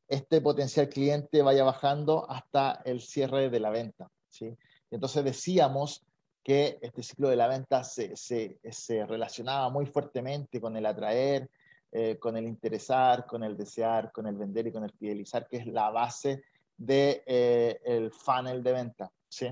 este 0.08 0.40
potencial 0.40 0.88
cliente 0.88 1.42
vaya 1.42 1.64
bajando 1.64 2.28
hasta 2.30 2.80
el 2.84 3.00
cierre 3.00 3.50
de 3.50 3.60
la 3.60 3.70
venta. 3.70 4.08
¿sí? 4.28 4.56
Entonces 4.90 5.24
decíamos 5.24 6.06
que 6.42 6.78
este 6.80 7.02
ciclo 7.02 7.28
de 7.28 7.36
la 7.36 7.48
venta 7.48 7.84
se, 7.84 8.16
se, 8.16 8.58
se 8.70 9.04
relacionaba 9.04 9.68
muy 9.68 9.84
fuertemente 9.84 10.60
con 10.60 10.76
el 10.76 10.86
atraer, 10.86 11.50
eh, 11.90 12.18
con 12.18 12.36
el 12.36 12.46
interesar, 12.46 13.26
con 13.26 13.42
el 13.42 13.56
desear, 13.56 14.12
con 14.12 14.26
el 14.26 14.36
vender 14.36 14.66
y 14.66 14.72
con 14.72 14.84
el 14.84 14.92
fidelizar, 14.92 15.46
que 15.48 15.58
es 15.58 15.66
la 15.66 15.90
base 15.90 16.42
del 16.76 16.86
de, 16.86 17.22
eh, 17.26 17.80
el 17.84 18.12
funnel 18.12 18.62
de 18.62 18.72
venta. 18.72 19.12
¿sí? 19.28 19.46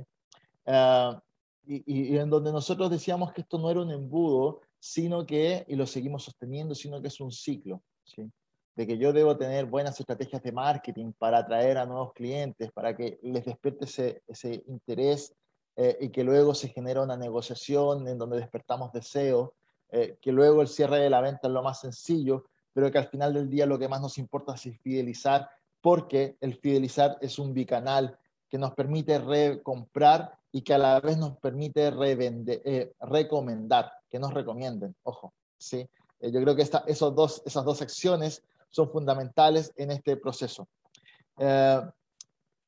Uh, 0.67 1.19
y, 1.67 2.17
en 2.17 2.31
donde 2.31 2.53
nosotros 2.53 2.91
decíamos 2.91 3.33
que 3.33 3.41
esto 3.41 3.59
no 3.59 3.71
era 3.71 3.81
un 3.81 3.91
embudo, 3.91 4.61
sino 4.79 5.27
que, 5.27 5.65
y 5.69 5.75
lo 5.75 5.87
seguimos 5.87 6.25
sosteniendo, 6.25 6.75
sino 6.75 7.01
que 7.03 7.09
es 7.09 7.21
un 7.21 7.33
ciclo, 7.33 7.83
¿sí? 8.05 8.31
de 8.77 8.87
que 8.87 8.99
yo 8.99 9.13
debo 9.13 9.37
tener 9.37 9.67
buenas 9.67 9.99
estrategias 9.99 10.43
de 10.43 10.53
marketing 10.53 11.13
para 11.19 11.39
atraer 11.39 11.79
a 11.79 11.87
nuevos 11.87 12.13
clientes, 12.13 12.71
para 12.73 12.95
que 12.95 13.19
les 13.23 13.45
despierte 13.45 13.87
ese, 13.87 14.23
ese 14.29 14.63
interés 14.69 15.35
eh, 15.77 15.97
y 16.01 16.11
que 16.11 16.23
luego 16.23 16.55
se 16.55 16.69
genera 16.69 17.03
una 17.03 17.17
negociación 17.17 18.07
en 18.07 18.19
donde 18.19 18.39
despertamos 18.39 18.93
deseo, 18.93 19.55
eh, 19.99 20.19
que 20.21 20.31
luego 20.31 20.61
el 20.61 20.69
cierre 20.69 20.99
de 20.99 21.09
la 21.09 21.23
venta 21.23 21.49
es 21.49 21.55
lo 21.55 21.63
más 21.63 21.81
sencillo, 21.81 22.45
pero 22.75 22.91
que 22.91 22.99
al 22.99 23.09
final 23.09 23.33
del 23.33 23.49
día 23.49 23.65
lo 23.65 23.79
que 23.79 23.89
más 23.89 24.03
nos 24.03 24.19
importa 24.19 24.53
es 24.53 24.79
fidelizar, 24.83 25.49
porque 25.81 26.37
el 26.43 26.55
fidelizar 26.59 27.17
es 27.23 27.39
un 27.39 27.55
bicanal 27.55 28.19
que 28.51 28.59
nos 28.59 28.75
permite 28.75 29.19
recomprar 29.19 30.39
y 30.53 30.61
que 30.61 30.75
a 30.75 30.79
la 30.79 31.01
vez 31.01 31.17
nos 31.17 31.39
permite 31.39 31.89
eh, 31.89 32.93
recomendar, 33.01 33.91
que 34.11 34.19
nos 34.19 34.35
recomienden, 34.35 34.95
ojo, 35.03 35.33
¿sí? 35.57 35.89
Eh, 36.21 36.31
yo 36.31 36.43
creo 36.43 36.55
que 36.55 36.61
esta, 36.61 36.85
esos 36.87 37.15
dos, 37.15 37.43
esas 37.47 37.65
dos 37.65 37.81
acciones 37.81 38.43
son 38.69 38.91
fundamentales 38.91 39.73
en 39.77 39.93
este 39.93 40.19
proceso. 40.19 40.69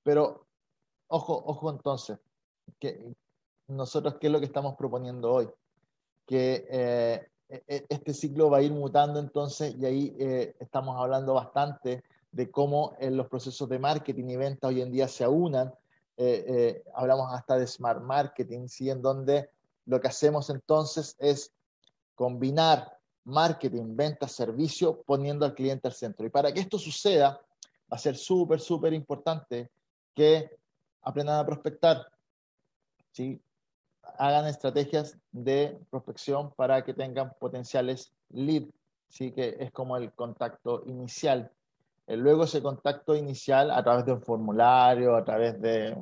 Pero, 0.03 0.47
ojo, 1.09 1.43
ojo 1.45 1.69
entonces, 1.69 2.19
que 2.79 3.13
nosotros, 3.67 4.15
¿qué 4.19 4.29
es 4.29 4.33
lo 4.33 4.41
que 4.41 4.47
estamos 4.47 4.77
proponiendo 4.77 5.31
hoy? 5.31 5.51
Que 6.29 7.29
e, 7.49 7.65
e, 7.67 7.87
este 7.89 8.15
ciclo 8.15 8.51
va 8.51 8.59
a 8.59 8.63
ir 8.63 8.73
mutando 8.73 9.19
entonces 9.19 9.75
y 9.75 9.87
ahí 9.87 10.17
estamos 10.61 10.95
hablando 11.01 11.35
bastante 11.35 12.05
de 12.31 12.51
cómo 12.51 12.95
los 13.01 13.27
procesos 13.27 13.69
de 13.69 13.79
marketing 13.79 14.29
y 14.29 14.37
venta 14.37 14.69
hoy 14.69 14.83
en 14.83 14.93
día 14.93 15.09
se 15.09 15.25
aunan 15.25 15.73
eh, 16.21 16.45
eh, 16.49 16.85
hablamos 16.97 17.33
hasta 17.33 17.57
de 17.57 17.67
smart 17.69 18.03
marketing, 18.03 18.67
¿sí? 18.67 18.91
en 18.91 19.01
donde 19.01 19.51
lo 19.87 20.01
que 20.01 20.09
hacemos 20.09 20.51
entonces 20.51 21.15
es 21.21 21.53
combinar 22.17 22.99
marketing, 23.23 23.95
venta, 23.95 24.27
servicio, 24.27 25.01
poniendo 25.03 25.47
al 25.47 25.55
cliente 25.55 25.87
al 25.87 25.95
centro. 25.95 26.27
Y 26.27 26.31
para 26.31 26.53
que 26.53 26.59
esto 26.59 26.77
suceda, 26.77 27.41
va 27.91 27.97
a 27.97 27.99
ser 27.99 28.17
súper, 28.17 28.59
súper 28.59 28.93
importante 28.95 29.71
que 30.13 30.51
aprendan 31.03 31.39
a 31.39 31.47
prospectar, 31.47 32.05
¿sí? 33.13 33.41
Hagan 34.17 34.47
estrategias 34.47 35.17
de 35.33 35.79
prospección 35.91 36.53
para 36.55 36.85
que 36.85 36.95
tengan 36.95 37.33
potenciales 37.39 38.13
leads, 38.31 38.73
¿sí? 39.09 39.33
que 39.33 39.57
es 39.59 39.71
como 39.73 39.97
el 39.97 40.13
contacto 40.13 40.83
inicial. 40.87 41.51
Eh, 42.07 42.17
luego 42.17 42.45
ese 42.45 42.63
contacto 42.63 43.15
inicial 43.15 43.71
a 43.71 43.83
través 43.83 44.07
de 44.07 44.13
un 44.13 44.23
formulario, 44.23 45.17
a 45.17 45.25
través 45.25 45.61
de... 45.61 45.97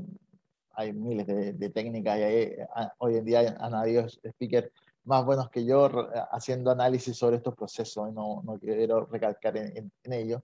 Hay 0.78 0.92
miles 0.92 1.26
de, 1.26 1.70
técnicas 1.70 2.18
y 2.18 2.22
hay, 2.22 2.56
hoy 2.98 3.16
en 3.16 3.24
día 3.24 3.56
han 3.58 3.74
habido 3.74 4.06
speakers 4.10 4.70
más 5.04 5.24
buenos 5.24 5.48
que 5.48 5.64
yo 5.64 5.88
haciendo 6.32 6.70
análisis 6.70 7.16
sobre 7.16 7.36
estos 7.36 7.54
procesos, 7.54 8.12
no, 8.12 8.42
no 8.44 8.58
quiero 8.58 9.06
recalcar 9.06 9.56
en, 9.56 9.90
ello, 10.04 10.42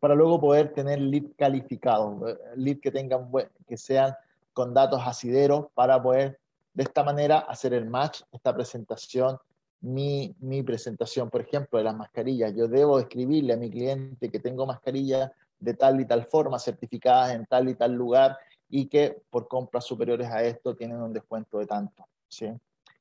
para 0.00 0.14
luego 0.14 0.40
poder 0.40 0.72
tener 0.72 0.98
lead 1.00 1.26
calificados, 1.36 2.28
eh, 2.28 2.38
lead 2.56 2.80
que 2.80 2.90
tengan, 2.90 3.30
que 3.68 3.76
sean 3.76 4.14
con 4.52 4.74
datos 4.74 5.00
asideros 5.04 5.66
para 5.74 6.02
poder 6.02 6.40
de 6.78 6.84
esta 6.84 7.02
manera 7.02 7.40
hacer 7.40 7.74
el 7.74 7.86
match, 7.90 8.20
esta 8.30 8.54
presentación 8.54 9.36
mi, 9.80 10.32
mi, 10.38 10.62
presentación, 10.62 11.28
por 11.28 11.40
ejemplo, 11.40 11.76
de 11.76 11.84
las 11.84 11.96
mascarillas. 11.96 12.54
Yo 12.54 12.68
debo 12.68 13.00
escribirle 13.00 13.54
a 13.54 13.56
mi 13.56 13.68
cliente 13.68 14.30
que 14.30 14.38
tengo 14.38 14.64
mascarillas 14.64 15.28
de 15.58 15.74
tal 15.74 16.00
y 16.00 16.04
tal 16.04 16.26
forma, 16.26 16.56
certificadas 16.60 17.34
en 17.34 17.46
tal 17.46 17.68
y 17.68 17.74
tal 17.74 17.94
lugar, 17.94 18.38
y 18.70 18.86
que 18.86 19.20
por 19.28 19.48
compras 19.48 19.86
superiores 19.86 20.28
a 20.28 20.44
esto 20.44 20.76
tienen 20.76 21.02
un 21.02 21.12
descuento 21.12 21.58
de 21.58 21.66
tanto. 21.66 22.06
¿sí? 22.28 22.46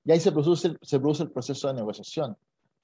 Y 0.04 0.12
ahí 0.12 0.20
se 0.20 0.32
produce, 0.32 0.76
se 0.82 1.00
produce 1.00 1.22
el 1.22 1.30
proceso 1.30 1.68
de 1.68 1.76
negociación. 1.76 2.36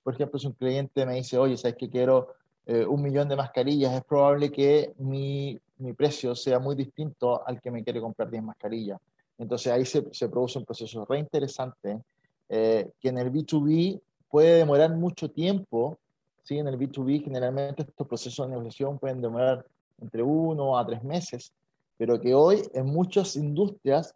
Por 0.04 0.14
ejemplo, 0.14 0.38
si 0.38 0.46
un 0.46 0.54
cliente 0.54 1.08
me 1.08 1.16
dice, 1.16 1.40
oye, 1.40 1.58
¿sabes 1.58 1.76
que 1.76 1.90
quiero 1.90 2.36
eh, 2.68 2.86
un 2.86 3.02
millón 3.02 3.28
de 3.30 3.36
mascarillas? 3.36 3.94
Es 3.94 4.04
probable 4.04 4.52
que 4.52 4.94
mi, 5.00 5.60
mi, 5.80 5.94
precio 5.94 6.36
sea 6.36 6.60
muy 6.60 6.76
distinto 6.76 7.44
al 7.48 7.60
que 7.60 7.72
me 7.72 7.84
quiere 7.84 8.00
comprar 8.00 8.30
10 8.30 8.44
mascarillas. 8.44 9.00
Entonces 9.44 9.72
ahí 9.72 9.86
se, 9.86 10.04
se 10.12 10.30
produce 10.30 10.58
un 10.58 10.66
proceso 10.66 11.06
re 11.06 11.20
interesante 11.20 12.02
eh, 12.50 12.90
que 13.00 13.10
en 13.10 13.18
el 13.18 13.32
B2B 13.32 14.02
puede 14.30 14.58
demorar 14.58 14.96
mucho 14.96 15.30
tiempo, 15.30 16.00
¿sí? 16.44 16.58
En 16.58 16.68
el 16.68 16.78
B2B 16.78 17.24
generalmente 17.24 17.84
estos 17.84 18.08
procesos 18.08 18.48
de 18.48 18.52
negociación 18.52 18.98
pueden 18.98 19.22
demorar 19.22 19.66
entre 20.02 20.24
uno 20.24 20.78
a 20.78 20.86
tres 20.86 21.04
meses, 21.04 21.54
pero 21.98 22.20
que 22.20 22.34
hoy 22.34 22.64
en 22.74 22.86
muchas 22.86 23.36
industrias 23.36 24.16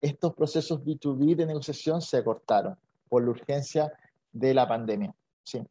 estos 0.00 0.34
procesos 0.34 0.80
B2B 0.80 1.36
de 1.36 1.46
negociación 1.46 2.02
se 2.02 2.16
acortaron 2.16 2.76
por 3.08 3.22
la 3.22 3.30
urgencia 3.30 3.92
de 4.32 4.54
la 4.54 4.66
pandemia, 4.66 5.14
¿sí? 5.44 5.62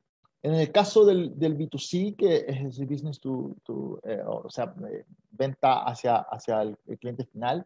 En 0.44 0.56
el 0.56 0.72
caso 0.72 1.06
del, 1.06 1.38
del 1.38 1.56
B2C, 1.58 2.16
que 2.16 2.46
es 2.48 2.80
el 2.80 2.88
business 2.88 3.20
to, 3.20 3.56
to 3.64 4.00
eh, 4.04 4.22
o 4.26 4.50
sea, 4.50 4.74
eh, 4.92 5.06
venta 5.32 5.84
hacia, 5.84 6.18
hacia 6.18 6.62
el, 6.64 6.78
cliente 7.00 7.26
final, 7.26 7.66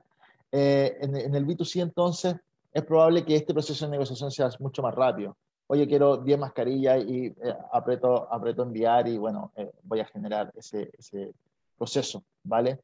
en, 0.51 1.15
en, 1.15 1.35
el 1.35 1.45
B2C 1.45 1.81
entonces 1.81 2.35
es 2.75 2.83
probable 2.83 3.23
que 3.25 3.35
este 3.35 3.53
proceso 3.53 3.85
de 3.85 3.91
negociación 3.91 4.31
sea 4.31 4.49
mucho 4.59 4.81
más 4.81 4.93
rápido. 4.93 5.35
Oye, 5.67 5.87
quiero 5.87 6.17
10 6.17 6.37
mascarillas 6.37 7.03
y 7.05 7.27
eh, 7.27 7.33
aprieto, 7.71 8.31
aprieto 8.31 8.63
enviar 8.63 9.07
y 9.07 9.17
bueno, 9.17 9.51
eh, 9.55 9.71
voy 9.83 9.99
a 9.99 10.05
generar 10.05 10.51
ese, 10.55 10.91
ese 10.97 11.33
proceso, 11.77 12.23
¿vale? 12.43 12.79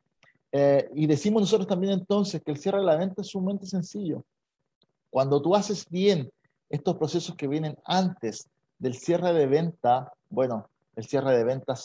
Eh, 0.51 0.90
y 0.95 1.06
decimos 1.06 1.42
nosotros 1.42 1.67
también 1.67 1.94
entonces 1.94 2.42
que 2.42 2.51
el 2.51 2.58
cierre 2.58 2.79
de 2.79 2.85
la 2.85 2.95
venta 2.95 3.22
es 3.22 3.27
sumamente 3.27 3.67
sencillo. 3.67 4.24
Cuando 5.10 5.42
tú 5.42 5.56
haces 5.56 5.88
bien 5.90 6.31
estos 6.69 6.97
procesos 6.97 7.35
que 7.35 7.47
vienen 7.47 7.77
antes 7.85 8.49
del 8.79 8.95
cierre 8.95 9.33
de 9.33 9.45
venta, 9.45 10.11
bueno, 10.29 10.67
el 10.95 11.06
cierre 11.06 11.38
de 11.38 11.44
venta 11.44 11.76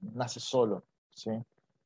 nace 0.00 0.40
solo, 0.40 0.82
¿sí? 1.14 1.30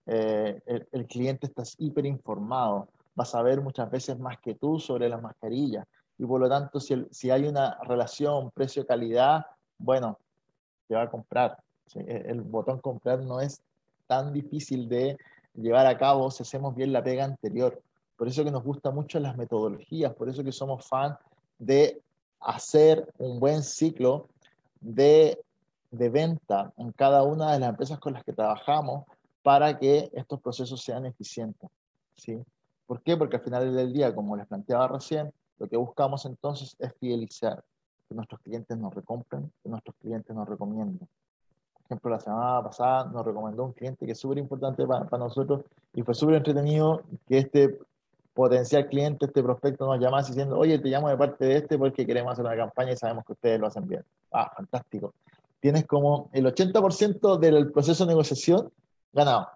el, 0.07 0.89
el, 0.91 1.07
cliente 1.07 1.47
está 1.47 1.63
hiper 1.79 2.07
informado, 2.07 2.89
va 3.19 3.23
a 3.23 3.27
saber 3.27 3.61
muchas 3.61 3.91
veces 3.91 4.19
más 4.19 4.39
que 4.39 4.55
tú 4.55 4.79
sobre 4.79 5.09
las 5.09 5.23
mascarillas. 5.23 5.87
Y 6.19 6.25
por 6.25 6.41
lo 6.41 6.49
tanto, 6.49 6.81
si, 6.81 7.07
si 7.11 7.31
hay 7.31 7.47
una 7.47 7.79
relación 7.83 8.51
precio-calidad, 8.51 9.47
bueno, 9.79 10.19
te 10.89 10.95
va 10.95 11.03
a 11.03 11.11
comprar. 11.11 11.59
El 11.95 12.41
botón 12.43 12.81
comprar 12.81 13.21
no 13.21 13.41
es 13.41 13.61
tan 14.07 14.33
difícil 14.33 14.89
de 14.89 15.17
llevar 15.55 15.87
a 15.87 15.97
cabo 15.97 16.31
si 16.31 16.43
hacemos 16.43 16.75
bien 16.75 16.93
la 16.93 17.03
pega 17.03 17.25
anterior. 17.25 17.81
Por 18.17 18.29
eso 18.29 18.45
que 18.45 18.51
nos 18.51 18.65
gustan 18.65 18.95
mucho 18.95 19.21
las 19.21 19.37
metodologías, 19.37 20.15
por 20.15 20.29
eso 20.29 20.43
que 20.43 20.53
somos 20.53 20.87
fan 20.87 21.17
de 21.59 22.01
hacer 22.41 23.07
un 23.19 23.41
buen 23.41 23.63
ciclo 23.63 24.29
de, 24.81 25.39
de 25.91 26.09
venta 26.09 26.73
en 26.77 26.93
cada 26.93 27.23
una 27.23 27.53
de 27.53 27.61
las 27.61 27.71
empresas 27.71 27.99
con 27.99 28.13
las 28.15 28.25
que 28.25 28.33
trabajamos 28.33 29.05
para 29.43 29.79
que 29.79 30.11
estos 30.13 30.41
procesos 30.41 30.83
sean 30.83 31.07
eficientes. 31.07 31.71
¿sí? 32.15 32.43
¿Por 32.87 33.03
qué? 33.03 33.17
Porque 33.17 33.37
al 33.37 33.43
final 33.43 33.75
del 33.75 33.93
día, 33.93 34.15
como 34.15 34.37
les 34.37 34.47
planteaba 34.47 34.89
recién, 34.89 35.33
lo 35.59 35.69
que 35.69 35.77
buscamos 35.77 36.25
entonces 36.27 36.77
es 36.79 36.93
fidelizar, 36.95 37.65
que 38.09 38.15
nuestros 38.15 38.41
clientes 38.41 38.77
nos 38.77 38.95
recompren, 38.95 39.51
que 39.63 39.69
nuestros 39.69 39.97
clientes 39.97 40.35
nos 40.35 40.49
recomienden. 40.49 40.99
Por 40.99 41.83
ejemplo, 41.85 42.11
la 42.11 42.21
semana 42.21 42.63
pasada 42.63 43.05
nos 43.05 43.25
recomendó 43.25 43.65
un 43.65 43.73
cliente 43.73 44.07
que 44.07 44.13
es 44.13 44.19
súper 44.19 44.39
importante 44.39 44.87
para, 44.87 45.19
nosotros 45.19 45.63
y 45.95 46.03
fue 46.03 46.15
súper 46.15 46.37
entretenido 46.37 47.03
que 47.27 47.39
este 47.39 47.79
potencial 48.35 48.87
cliente, 48.89 49.27
este 49.27 49.43
prospecto 49.43 49.87
nos 49.87 49.99
llama 49.99 50.23
diciendo, 50.23 50.59
oye, 50.59 50.79
te 50.79 50.89
llamo 50.89 51.09
de 51.09 51.17
parte 51.17 51.45
de 51.45 51.57
este 51.57 51.79
porque 51.79 52.07
queremos 52.07 52.33
hacer 52.33 52.45
una 52.45 52.57
campaña 52.57 52.93
y 52.93 52.97
sabemos 52.97 53.25
que 53.25 53.33
ustedes 53.33 53.59
lo 53.59 53.69
hacen 53.69 53.89
bien. 53.89 54.05
Ah, 54.33 54.53
fantástico. 54.55 55.15
Tienes 55.61 55.87
como 55.87 56.29
el 56.33 56.45
80% 56.45 57.39
del 57.39 57.73
proceso 57.73 58.05
de 58.05 58.09
negociación 58.09 58.71
ganado. 59.13 59.49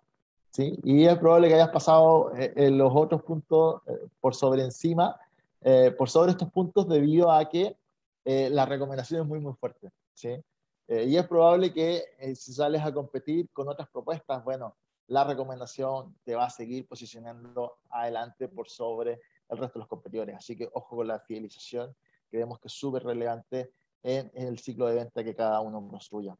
¿Sí? 0.51 0.79
Y 0.83 1.05
es 1.05 1.19
probable 1.19 1.49
que 1.49 1.55
hayas 1.55 1.71
pasado 1.71 2.33
eh, 2.37 2.53
en 2.57 2.79
los 2.79 2.93
otros 2.95 3.23
puntos 3.23 3.83
eh, 3.87 4.09
por 4.21 4.35
sobre 4.35 4.63
encima, 4.63 5.19
eh, 5.63 5.95
por 5.97 6.09
sobre 6.09 6.33
estos 6.33 6.51
puntos 6.51 6.89
debido 6.89 7.31
a 7.31 7.49
que 7.49 7.77
la 8.23 8.65
recomendación 8.65 9.23
es 9.23 9.27
muy, 9.27 9.41
muy 9.41 9.55
fuerte. 9.55 9.91
¿sí? 10.15 10.41
y 10.87 11.17
es 11.17 11.27
probable 11.27 11.73
que 11.73 12.05
si 12.37 12.53
sales 12.53 12.83
a 12.83 12.93
competir 12.93 13.49
con 13.51 13.69
otras 13.69 13.89
propuestas, 13.89 14.45
bueno, 14.45 14.77
la 15.09 15.25
recomendación 15.25 16.17
te 16.23 16.37
va 16.37 16.45
a 16.45 16.51
seguir 16.51 16.87
posicionando 16.87 17.79
adelante 17.89 18.47
por 18.47 18.69
sobre 18.69 19.21
el 19.49 19.59
resto 19.59 19.79
de 19.79 19.81
los 19.81 19.89
competidores. 19.89 20.37
Así 20.37 20.57
que 20.57 20.69
ojo 20.73 20.97
con 20.97 21.09
la 21.09 21.19
fidelización, 21.19 21.97
creemos 22.31 22.61
que 22.61 22.69
es 22.69 22.75
súper 22.75 23.03
relevante 23.03 23.73
en, 24.03 24.31
el 24.35 24.59
ciclo 24.59 24.87
de 24.87 24.95
venta 24.95 25.25
que 25.25 25.35
cada 25.35 25.61
uno 25.61 25.87
construya. 25.89 26.37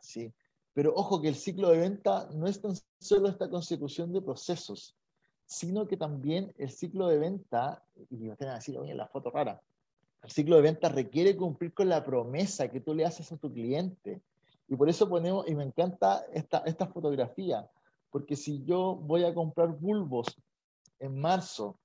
¿Sí? 0.00 0.32
Pero 0.74 0.92
ojo 0.94 1.22
que 1.22 1.28
el 1.28 1.36
ciclo 1.36 1.70
de 1.70 1.78
venta 1.78 2.28
no 2.34 2.46
es 2.46 2.60
tan 2.60 2.74
solo 3.00 3.28
esta 3.28 3.48
consecución 3.48 4.12
de 4.12 4.20
procesos, 4.20 4.96
sino 5.46 5.86
que 5.86 5.96
también 5.96 6.52
el 6.58 6.70
ciclo 6.70 7.06
de 7.08 7.18
venta, 7.18 7.82
y 8.10 8.16
me 8.16 8.34
van 8.34 8.48
a 8.48 8.54
decir, 8.56 8.76
oye, 8.76 8.94
la 8.94 9.06
foto 9.06 9.30
rara, 9.30 9.62
el 10.22 10.30
ciclo 10.30 10.56
de 10.56 10.62
venta 10.62 10.88
requiere 10.88 11.36
cumplir 11.36 11.72
con 11.72 11.88
la 11.88 12.04
promesa 12.04 12.68
que 12.68 12.80
tú 12.80 12.94
le 12.94 13.04
haces 13.04 13.30
a 13.30 13.36
tu 13.36 13.52
cliente. 13.52 14.20
Y 14.66 14.74
por 14.74 14.88
eso 14.88 15.08
ponemos, 15.08 15.46
y 15.46 15.54
me 15.54 15.64
encanta 15.64 16.24
esta, 16.32 16.58
esta 16.66 16.86
fotografía, 16.86 17.70
porque 18.10 18.34
si 18.34 18.64
yo 18.64 18.96
voy 18.96 19.24
a 19.24 19.34
comprar 19.34 19.68
bulbos 19.68 20.26
en 20.98 21.20
marzo, 21.20 21.78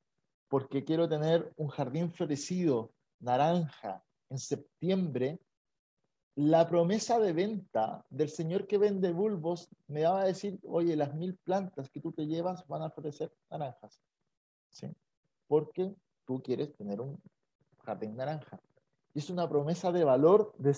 porque 0.48 0.84
quiero 0.84 1.08
tener 1.08 1.54
un 1.58 1.68
jardín 1.68 2.12
florecido 2.12 2.92
naranja 3.20 4.04
en 4.30 4.40
septiembre, 4.40 5.40
la 6.36 6.68
promesa 6.68 7.20
de 7.20 7.34
venta 7.34 8.06
del 8.10 8.30
señor 8.30 8.68
que 8.68 8.78
vende 8.78 9.12
bulbos 9.12 9.70
me 9.88 10.04
va 10.04 10.22
a 10.22 10.26
decir, 10.26 10.60
oye, 10.64 10.96
las 10.96 11.14
mil 11.16 11.36
plantas 11.36 11.90
que 11.90 12.00
tú 12.00 12.12
te 12.12 12.26
llevas 12.28 12.66
van 12.68 12.84
a 12.84 12.90
florecer 12.90 13.32
naranjas. 13.50 14.00
¿Sí? 14.70 14.88
Porque 15.48 15.94
tú 16.26 16.42
quieres 16.42 16.74
tener 16.76 17.02
un 17.02 17.20
jardín 17.84 18.16
naranja. 18.16 18.60
Y 19.14 19.20
es 19.20 19.30
una 19.30 19.50
promesa 19.50 19.92
de 19.92 20.04
valor 20.04 20.54
de 20.58 20.78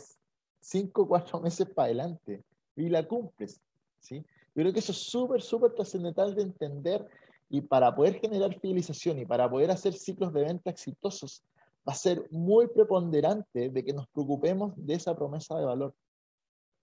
cinco 0.60 1.04
o 1.04 1.08
cuatro 1.08 1.40
meses 1.42 1.68
para 1.70 1.88
adelante. 1.88 2.44
Y 2.76 2.90
la 2.90 3.08
cumples. 3.08 3.62
¿sí? 4.00 4.26
Yo 4.56 4.64
creo 4.64 4.74
que 4.74 4.80
eso 4.80 4.94
es 4.94 5.00
súper, 5.00 5.42
súper 5.42 5.74
trascendental 5.74 6.34
de 6.36 6.44
entender 6.44 7.08
y 7.50 7.62
para 7.62 7.94
poder 7.94 8.20
generar 8.20 8.58
fidelización 8.60 9.20
y 9.20 9.26
para 9.26 9.50
poder 9.50 9.72
hacer 9.72 9.94
ciclos 9.94 10.34
de 10.34 10.46
venta 10.46 10.70
exitosos, 10.70 11.44
va 11.88 11.94
a 11.94 11.96
ser 11.96 12.28
muy 12.32 12.68
preponderante 12.68 13.70
de 13.70 13.84
que 13.84 13.94
nos 13.94 14.08
preocupemos 14.08 14.74
de 14.76 14.94
esa 14.94 15.16
promesa 15.16 15.58
de 15.58 15.66
valor. 15.66 15.94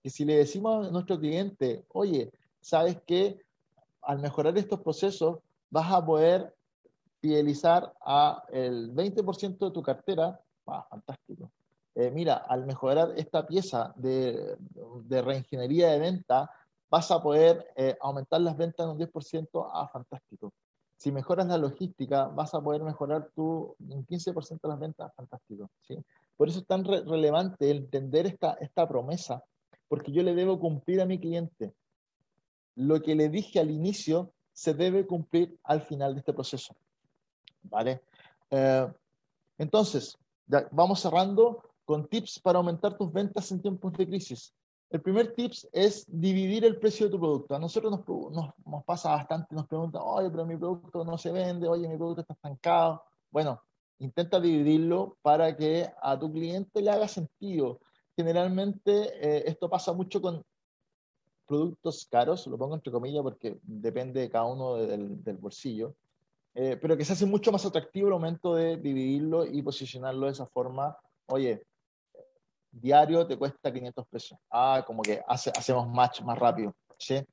Que 0.03 0.09
si 0.09 0.25
le 0.25 0.37
decimos 0.37 0.87
a 0.87 0.91
nuestro 0.91 1.19
cliente, 1.19 1.85
oye, 1.89 2.31
sabes 2.61 2.99
que 3.05 3.39
al 4.01 4.19
mejorar 4.19 4.57
estos 4.57 4.81
procesos 4.81 5.39
vas 5.69 5.91
a 5.91 6.05
poder 6.05 6.53
fidelizar 7.21 7.93
a 8.01 8.43
el 8.51 8.93
20% 8.93 9.57
de 9.57 9.71
tu 9.71 9.83
cartera, 9.83 10.39
ah, 10.67 10.85
fantástico. 10.89 11.51
Eh, 11.95 12.11
mira, 12.11 12.35
al 12.35 12.65
mejorar 12.65 13.13
esta 13.17 13.45
pieza 13.45 13.93
de, 13.97 14.55
de 15.03 15.21
reingeniería 15.21 15.89
de 15.89 15.99
venta, 15.99 16.49
vas 16.89 17.11
a 17.11 17.21
poder 17.21 17.71
eh, 17.75 17.97
aumentar 18.01 18.41
las 18.41 18.55
ventas 18.55 18.85
en 18.85 18.91
un 18.91 18.97
10%, 18.97 19.69
ah, 19.73 19.87
fantástico. 19.91 20.53
Si 20.99 21.13
mejoras 21.13 21.47
la 21.47 21.57
logística, 21.57 22.27
vas 22.27 22.53
a 22.53 22.59
poder 22.59 22.83
mejorar 22.83 23.29
tu, 23.33 23.73
un 23.79 24.05
15% 24.05 24.59
de 24.61 24.67
las 24.67 24.79
ventas, 24.79 25.15
fantástico. 25.15 25.69
Por 26.35 26.49
eso 26.49 26.59
es 26.59 26.67
tan 26.67 26.83
relevante 26.83 27.71
entender 27.71 28.25
esta, 28.25 28.57
esta 28.59 28.85
promesa, 28.85 29.41
porque 29.87 30.11
yo 30.11 30.23
le 30.23 30.35
debo 30.35 30.59
cumplir 30.59 30.99
a 30.99 31.05
mi 31.05 31.17
cliente. 31.17 31.73
Lo 32.75 33.01
que 33.01 33.15
le 33.15 33.29
dije 33.29 33.61
al 33.61 33.71
inicio 33.71 34.33
se 34.51 34.73
debe 34.73 35.07
cumplir 35.07 35.57
al 35.63 35.83
final 35.83 36.15
de 36.15 36.19
este 36.19 36.33
proceso. 36.33 36.75
¿Vale? 37.63 38.01
Eh, 38.51 38.87
entonces, 39.57 40.17
ya 40.47 40.67
vamos 40.69 40.99
cerrando 40.99 41.63
con 41.85 42.09
tips 42.09 42.39
para 42.39 42.57
aumentar 42.57 42.97
tus 42.97 43.09
ventas 43.09 43.49
en 43.53 43.61
tiempos 43.61 43.93
de 43.93 44.05
crisis. 44.05 44.53
El 44.89 45.01
primer 45.01 45.33
tips 45.33 45.67
es 45.71 46.05
dividir 46.07 46.65
el 46.65 46.77
precio 46.79 47.05
de 47.05 47.11
tu 47.11 47.19
producto. 47.19 47.55
A 47.55 47.59
nosotros 47.59 47.91
nos, 47.91 48.05
nos, 48.65 48.83
pasa 48.85 49.11
bastante, 49.11 49.53
nos 49.53 49.67
preguntan, 49.67 50.01
oye, 50.03 50.29
pero 50.31 50.45
mi 50.45 50.57
producto 50.57 51.05
no 51.05 51.17
se 51.17 51.31
vende, 51.31 51.67
oye, 51.67 51.87
mi 51.87 51.95
producto 51.95 52.21
está 52.21 52.33
estancado. 52.33 53.03
Bueno, 53.29 53.61
intenta 53.99 54.39
dividirlo 54.39 55.17
para 55.21 55.55
que 55.55 55.91
a 56.01 56.17
tu 56.17 56.31
cliente 56.31 56.81
le 56.81 56.89
haga 56.89 57.07
sentido. 57.07 57.79
Generalmente 58.15 58.91
eh, 58.91 59.43
esto 59.45 59.69
pasa 59.69 59.93
mucho 59.93 60.21
con 60.21 60.43
productos 61.45 62.07
caros, 62.09 62.47
lo 62.47 62.57
pongo 62.57 62.75
entre 62.75 62.91
comillas 62.91 63.23
porque 63.23 63.59
depende 63.63 64.21
de 64.21 64.29
cada 64.29 64.45
uno 64.45 64.75
del, 64.75 65.23
del 65.23 65.37
bolsillo, 65.37 65.95
eh, 66.53 66.77
pero 66.81 66.97
que 66.97 67.05
se 67.05 67.13
hace 67.13 67.25
mucho 67.25 67.51
más 67.51 67.65
atractivo 67.65 68.07
el 68.07 68.13
momento 68.13 68.55
de 68.55 68.77
dividirlo 68.77 69.45
y 69.45 69.61
posicionarlo 69.61 70.25
de 70.25 70.31
esa 70.31 70.47
forma. 70.47 70.97
Oye, 71.27 71.63
diario 72.71 73.25
te 73.25 73.37
cuesta 73.37 73.71
500 73.71 74.07
pesos. 74.07 74.37
Ah, 74.49 74.83
como 74.85 75.01
que 75.01 75.21
hacemos 75.27 75.87
match 75.87 76.21
más 76.21 76.37
rápido. 76.37 76.73
¿sí? 76.97 77.23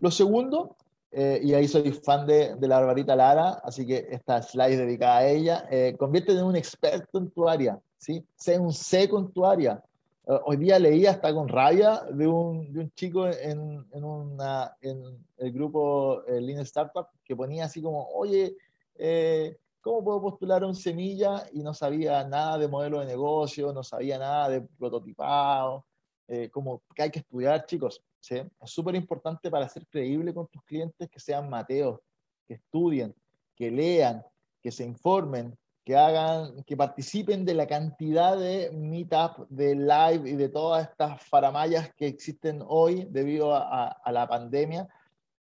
Lo 0.00 0.10
segundo, 0.10 0.76
eh, 1.12 1.40
y 1.42 1.54
ahí 1.54 1.66
soy 1.66 1.90
fan 1.92 2.26
de, 2.26 2.54
de, 2.54 2.68
la 2.68 2.78
Barbarita 2.78 3.16
Lara, 3.16 3.60
así 3.64 3.84
que 3.86 4.06
esta 4.10 4.40
slide 4.42 4.76
dedicada 4.76 5.18
a 5.18 5.26
ella, 5.26 5.66
eh, 5.70 5.96
convierte 5.98 6.32
en 6.32 6.44
un 6.44 6.56
experto 6.56 7.18
en 7.18 7.30
tu 7.30 7.48
área, 7.48 7.80
¿sí? 7.98 8.24
Sé 8.36 8.58
un 8.58 8.72
seco 8.72 9.18
en 9.18 9.32
tu 9.32 9.44
área. 9.44 9.82
Eh, 10.28 10.38
hoy 10.44 10.56
día 10.56 10.78
leí 10.78 11.06
hasta 11.06 11.34
con 11.34 11.48
rabia 11.48 12.02
de 12.12 12.28
un, 12.28 12.72
de 12.72 12.80
un 12.80 12.92
chico 12.92 13.26
en, 13.26 13.84
en, 13.90 14.04
una, 14.04 14.76
en 14.80 15.02
el 15.38 15.52
grupo 15.52 16.22
Lean 16.28 16.60
Startup 16.60 17.08
que 17.24 17.34
ponía 17.34 17.64
así 17.64 17.82
como, 17.82 18.08
oye, 18.10 18.56
eh, 19.02 19.56
¿Cómo 19.80 20.04
puedo 20.04 20.20
postular 20.20 20.62
un 20.64 20.74
semilla 20.74 21.46
y 21.52 21.62
no 21.62 21.72
sabía 21.72 22.22
nada 22.24 22.58
de 22.58 22.68
modelo 22.68 23.00
de 23.00 23.06
negocio, 23.06 23.72
no 23.72 23.82
sabía 23.82 24.18
nada 24.18 24.48
de 24.50 24.60
prototipado? 24.60 25.86
Eh, 26.28 26.50
como 26.50 26.82
que 26.94 27.02
hay 27.02 27.10
que 27.10 27.20
estudiar, 27.20 27.64
chicos. 27.64 28.02
Es 28.28 28.46
súper 28.64 28.94
importante 28.94 29.50
para 29.50 29.68
ser 29.68 29.86
creíble 29.86 30.34
con 30.34 30.46
tus 30.48 30.62
clientes 30.64 31.08
que 31.08 31.18
sean 31.18 31.48
mateos, 31.48 31.98
que 32.46 32.54
estudien, 32.54 33.14
que 33.56 33.70
lean, 33.70 34.22
que 34.62 34.70
se 34.70 34.84
informen, 34.84 35.56
que 35.82 35.96
hagan, 35.96 36.62
que 36.64 36.76
participen 36.76 37.46
de 37.46 37.54
la 37.54 37.66
cantidad 37.66 38.36
de 38.36 38.70
meetup, 38.72 39.48
de 39.48 39.74
live 39.74 40.28
y 40.28 40.36
de 40.36 40.50
todas 40.50 40.88
estas 40.88 41.22
faramayas 41.24 41.92
que 41.94 42.06
existen 42.06 42.62
hoy 42.66 43.06
debido 43.10 43.54
a, 43.54 43.98
la 44.12 44.28
pandemia 44.28 44.86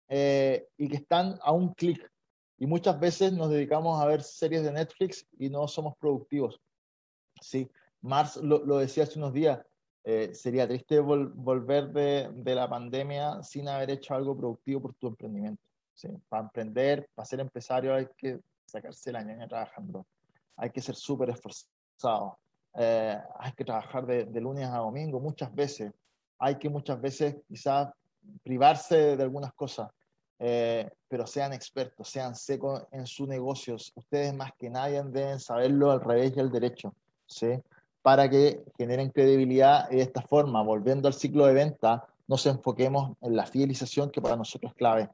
eh, 0.08 0.70
y 0.78 0.88
que 0.88 0.96
están 0.96 1.38
a 1.44 1.52
un 1.52 1.74
clic 1.74 2.10
y 2.60 2.68
muchas 2.68 3.00
veces 3.00 3.32
nos 3.32 3.50
dedicamos 3.50 4.02
a 4.02 4.06
ver 4.06 4.22
series 4.22 4.64
de 4.64 4.74
Netflix 4.74 5.26
y 5.38 5.50
no 5.50 5.68
somos 5.68 5.96
productivos. 5.98 6.60
Sí, 7.42 7.72
Mars 8.02 8.36
lo, 8.36 8.78
decía 8.78 9.04
hace 9.04 9.18
unos 9.18 9.34
días, 9.34 9.60
eh, 10.04 10.34
sería 10.34 10.68
triste 10.68 11.00
volver 11.00 11.90
de, 11.90 12.30
de, 12.34 12.56
la 12.56 12.70
pandemia 12.70 13.42
sin 13.44 13.68
haber 13.70 13.92
hecho 13.92 14.14
algo 14.14 14.38
productivo 14.38 14.82
por 14.82 14.94
tu 14.96 15.08
emprendimiento. 15.08 15.64
Para 16.28 16.44
emprender, 16.44 17.10
para 17.16 17.26
ser 17.26 17.40
empresario 17.40 17.94
hay 17.94 18.08
que 18.18 18.40
sacarse 18.66 19.12
la 19.12 19.24
ñaña 19.24 19.48
trabajando, 19.48 20.06
hay 20.56 20.70
que 20.70 20.82
ser 20.82 20.96
súper 20.96 21.30
esforzado, 21.30 22.40
eh, 22.76 23.18
hay 23.40 23.52
que 23.54 23.66
trabajar 23.66 24.06
de, 24.06 24.26
de, 24.26 24.42
lunes 24.42 24.68
a 24.70 24.78
domingo 24.78 25.20
muchas 25.20 25.54
veces, 25.54 25.92
hay 26.38 26.58
que 26.58 26.70
muchas 26.70 27.02
veces 27.02 27.36
quizás 27.48 27.90
privarse 28.44 29.18
de 29.18 29.24
algunas 29.24 29.54
cosas, 29.54 29.90
eh, 30.40 30.90
pero 31.10 31.28
sean 31.28 31.52
expertos, 31.52 32.10
sean 32.10 32.34
secos 32.34 32.84
en 32.92 33.06
sus 33.06 33.28
negocios. 33.28 33.92
Ustedes 33.96 34.34
más 34.34 34.54
que 34.58 34.70
nadie 34.70 35.04
deben 35.04 35.40
saberlo 35.40 35.92
al 35.92 36.00
revés 36.00 36.34
y 36.36 36.40
al 36.40 36.50
derecho, 36.50 36.94
¿sí? 37.28 37.60
Para 38.02 38.30
que 38.30 38.64
generen 38.78 39.10
credibilidad 39.10 39.92
y 39.92 39.98
de 39.98 40.04
esta 40.04 40.22
forma, 40.22 40.64
volviendo 40.64 41.08
al 41.10 41.14
ciclo 41.14 41.46
de 41.46 41.54
venta, 41.54 42.08
nos 42.28 42.46
enfoquemos 42.46 43.18
en 43.22 43.36
la 43.36 43.46
fidelización 43.46 44.10
que 44.10 44.22
para 44.22 44.38
nosotros 44.38 44.72
es 44.72 44.78
clave. 44.78 45.10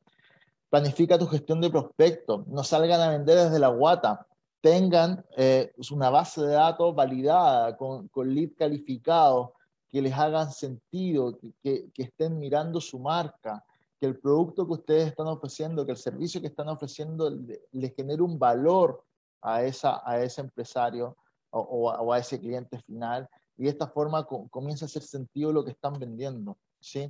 Planifica 0.69 1.17
tu 1.17 1.25
gestión 1.25 1.59
de 1.59 1.71
prospectos, 1.71 2.45
no 2.47 2.63
salgan 2.63 3.01
a 3.01 3.09
vender 3.09 3.37
desde 3.37 3.57
la 3.57 3.69
guata, 3.69 4.27
tengan 4.61 5.25
eh, 5.37 5.73
una 5.91 6.09
base 6.09 6.41
de 6.41 6.53
datos 6.53 6.93
validada 6.93 7.75
con, 7.77 8.09
con 8.09 8.33
lead 8.33 8.49
calificado, 8.57 9.53
que 9.89 10.01
les 10.01 10.13
hagan 10.13 10.51
sentido, 10.51 11.37
que, 11.63 11.89
que 11.93 12.03
estén 12.03 12.37
mirando 12.37 12.81
su 12.81 12.99
marca, 12.99 13.63
que 13.99 14.05
el 14.05 14.19
producto 14.19 14.65
que 14.65 14.73
ustedes 14.73 15.07
están 15.07 15.27
ofreciendo, 15.27 15.85
que 15.85 15.91
el 15.91 15.97
servicio 15.97 16.41
que 16.41 16.47
están 16.47 16.67
ofreciendo 16.69 17.29
le, 17.71 17.89
genere 17.95 18.21
un 18.21 18.37
valor 18.37 19.03
a, 19.41 19.63
esa, 19.63 20.01
a 20.05 20.21
ese 20.21 20.41
empresario 20.41 21.15
o, 21.49 22.11
a, 22.11 22.19
ese 22.19 22.39
cliente 22.39 22.79
final 22.81 23.29
y 23.57 23.63
de 23.63 23.69
esta 23.69 23.87
forma 23.87 24.25
comienza 24.25 24.85
a 24.85 24.87
hacer 24.87 25.03
sentido 25.03 25.53
lo 25.53 25.63
que 25.63 25.71
están 25.71 25.93
vendiendo. 25.93 26.57
¿sí? 26.79 27.09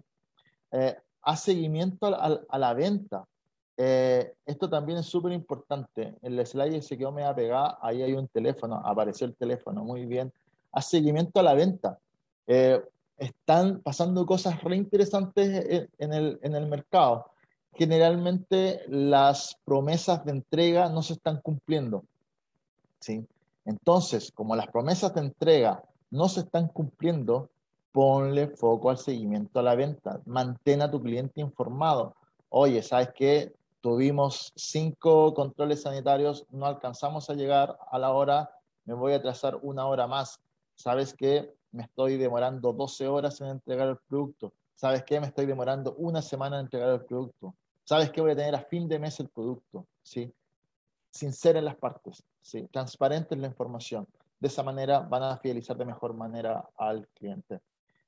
Eh, 0.72 0.96
haz 1.24 1.42
seguimiento 1.42 2.06
a, 2.08 2.58
la 2.58 2.74
venta. 2.74 3.26
Eh, 3.78 4.34
esto 4.46 4.70
también 4.70 5.00
es 5.00 5.08
súper 5.08 5.32
importante. 5.32 6.16
El 6.22 6.46
slide 6.46 6.82
se 6.82 6.98
quedó 6.98 7.12
media 7.12 7.34
pegada, 7.34 7.80
ahí 7.82 8.04
hay 8.04 8.14
un 8.14 8.28
teléfono, 8.28 8.76
apareció 8.86 9.26
el 9.26 9.36
teléfono, 9.36 9.84
muy 9.84 10.06
bien. 10.06 10.32
Haz 10.72 10.90
seguimiento 10.90 11.40
a 11.40 11.44
la 11.44 11.56
venta. 11.56 11.98
Eh, 12.48 12.82
están 13.18 13.82
pasando 13.82 14.26
cosas 14.26 14.62
re 14.64 14.76
interesantes 14.76 15.90
en 15.98 16.14
el, 16.14 16.40
en 16.42 16.56
el 16.56 16.68
mercado. 16.68 17.32
Generalmente 17.74 18.82
las 18.88 19.58
promesas 19.66 20.24
de 20.26 20.32
entrega 20.32 20.90
no 20.90 21.02
se 21.02 21.14
están 21.14 21.42
cumpliendo. 21.42 22.04
¿sí? 23.00 23.26
Entonces, 23.66 24.32
como 24.32 24.56
las 24.56 24.68
promesas 24.68 25.14
de 25.14 25.22
entrega 25.22 25.84
no 26.12 26.30
se 26.30 26.42
están 26.42 26.68
cumpliendo, 26.70 27.50
ponle 27.92 28.48
foco 28.48 28.90
al 28.90 28.98
seguimiento 28.98 29.60
a 29.60 29.64
la 29.64 29.76
venta. 29.76 30.22
Mantén 30.26 30.82
a 30.82 30.92
tu 30.92 31.02
cliente 31.02 31.42
informado. 31.42 32.16
Oye, 32.50 32.82
¿sabes 32.82 33.10
qué? 33.16 33.54
Tuvimos 33.82 34.52
cinco 34.56 35.34
controles 35.34 35.84
sanitarios, 35.84 36.46
no 36.50 36.66
alcanzamos 36.66 37.30
a 37.30 37.34
llegar 37.34 37.78
a 37.92 38.00
la 38.00 38.12
hora, 38.12 38.50
me 38.86 38.94
voy 38.94 39.14
a 39.14 39.22
trazar 39.22 39.60
una 39.62 39.86
hora 39.86 40.08
más. 40.08 40.40
¿Sabes 40.76 41.14
qué? 41.14 41.54
Me 41.76 41.84
estoy 41.84 42.16
demorando 42.16 42.72
12 42.72 43.08
horas 43.08 43.42
en 43.42 43.48
entregar 43.48 43.90
el 43.90 43.98
producto. 43.98 44.54
¿Sabes 44.76 45.04
qué? 45.04 45.20
Me 45.20 45.28
estoy 45.28 45.46
demorando 45.46 45.94
una 45.98 46.22
semana 46.22 46.58
en 46.58 46.66
entregar 46.66 46.90
el 46.90 47.02
producto. 47.02 47.54
¿Sabes 47.84 48.12
qué? 48.12 48.22
Voy 48.22 48.32
a 48.32 48.36
tener 48.36 48.56
a 48.56 48.62
fin 48.62 48.88
de 48.88 48.98
mes 48.98 49.20
el 49.20 49.28
producto. 49.28 49.86
¿Sí? 50.02 50.32
Sincera 51.12 51.60
en 51.60 51.66
las 51.66 51.76
partes. 51.76 52.24
¿sí? 52.42 52.66
Transparente 52.72 53.36
en 53.36 53.42
la 53.42 53.48
información. 53.48 54.08
De 54.40 54.48
esa 54.48 54.64
manera 54.64 55.00
van 55.02 55.24
a 55.24 55.38
fidelizar 55.38 55.76
de 55.76 55.84
mejor 55.84 56.14
manera 56.14 56.66
al 56.78 57.08
cliente. 57.10 57.60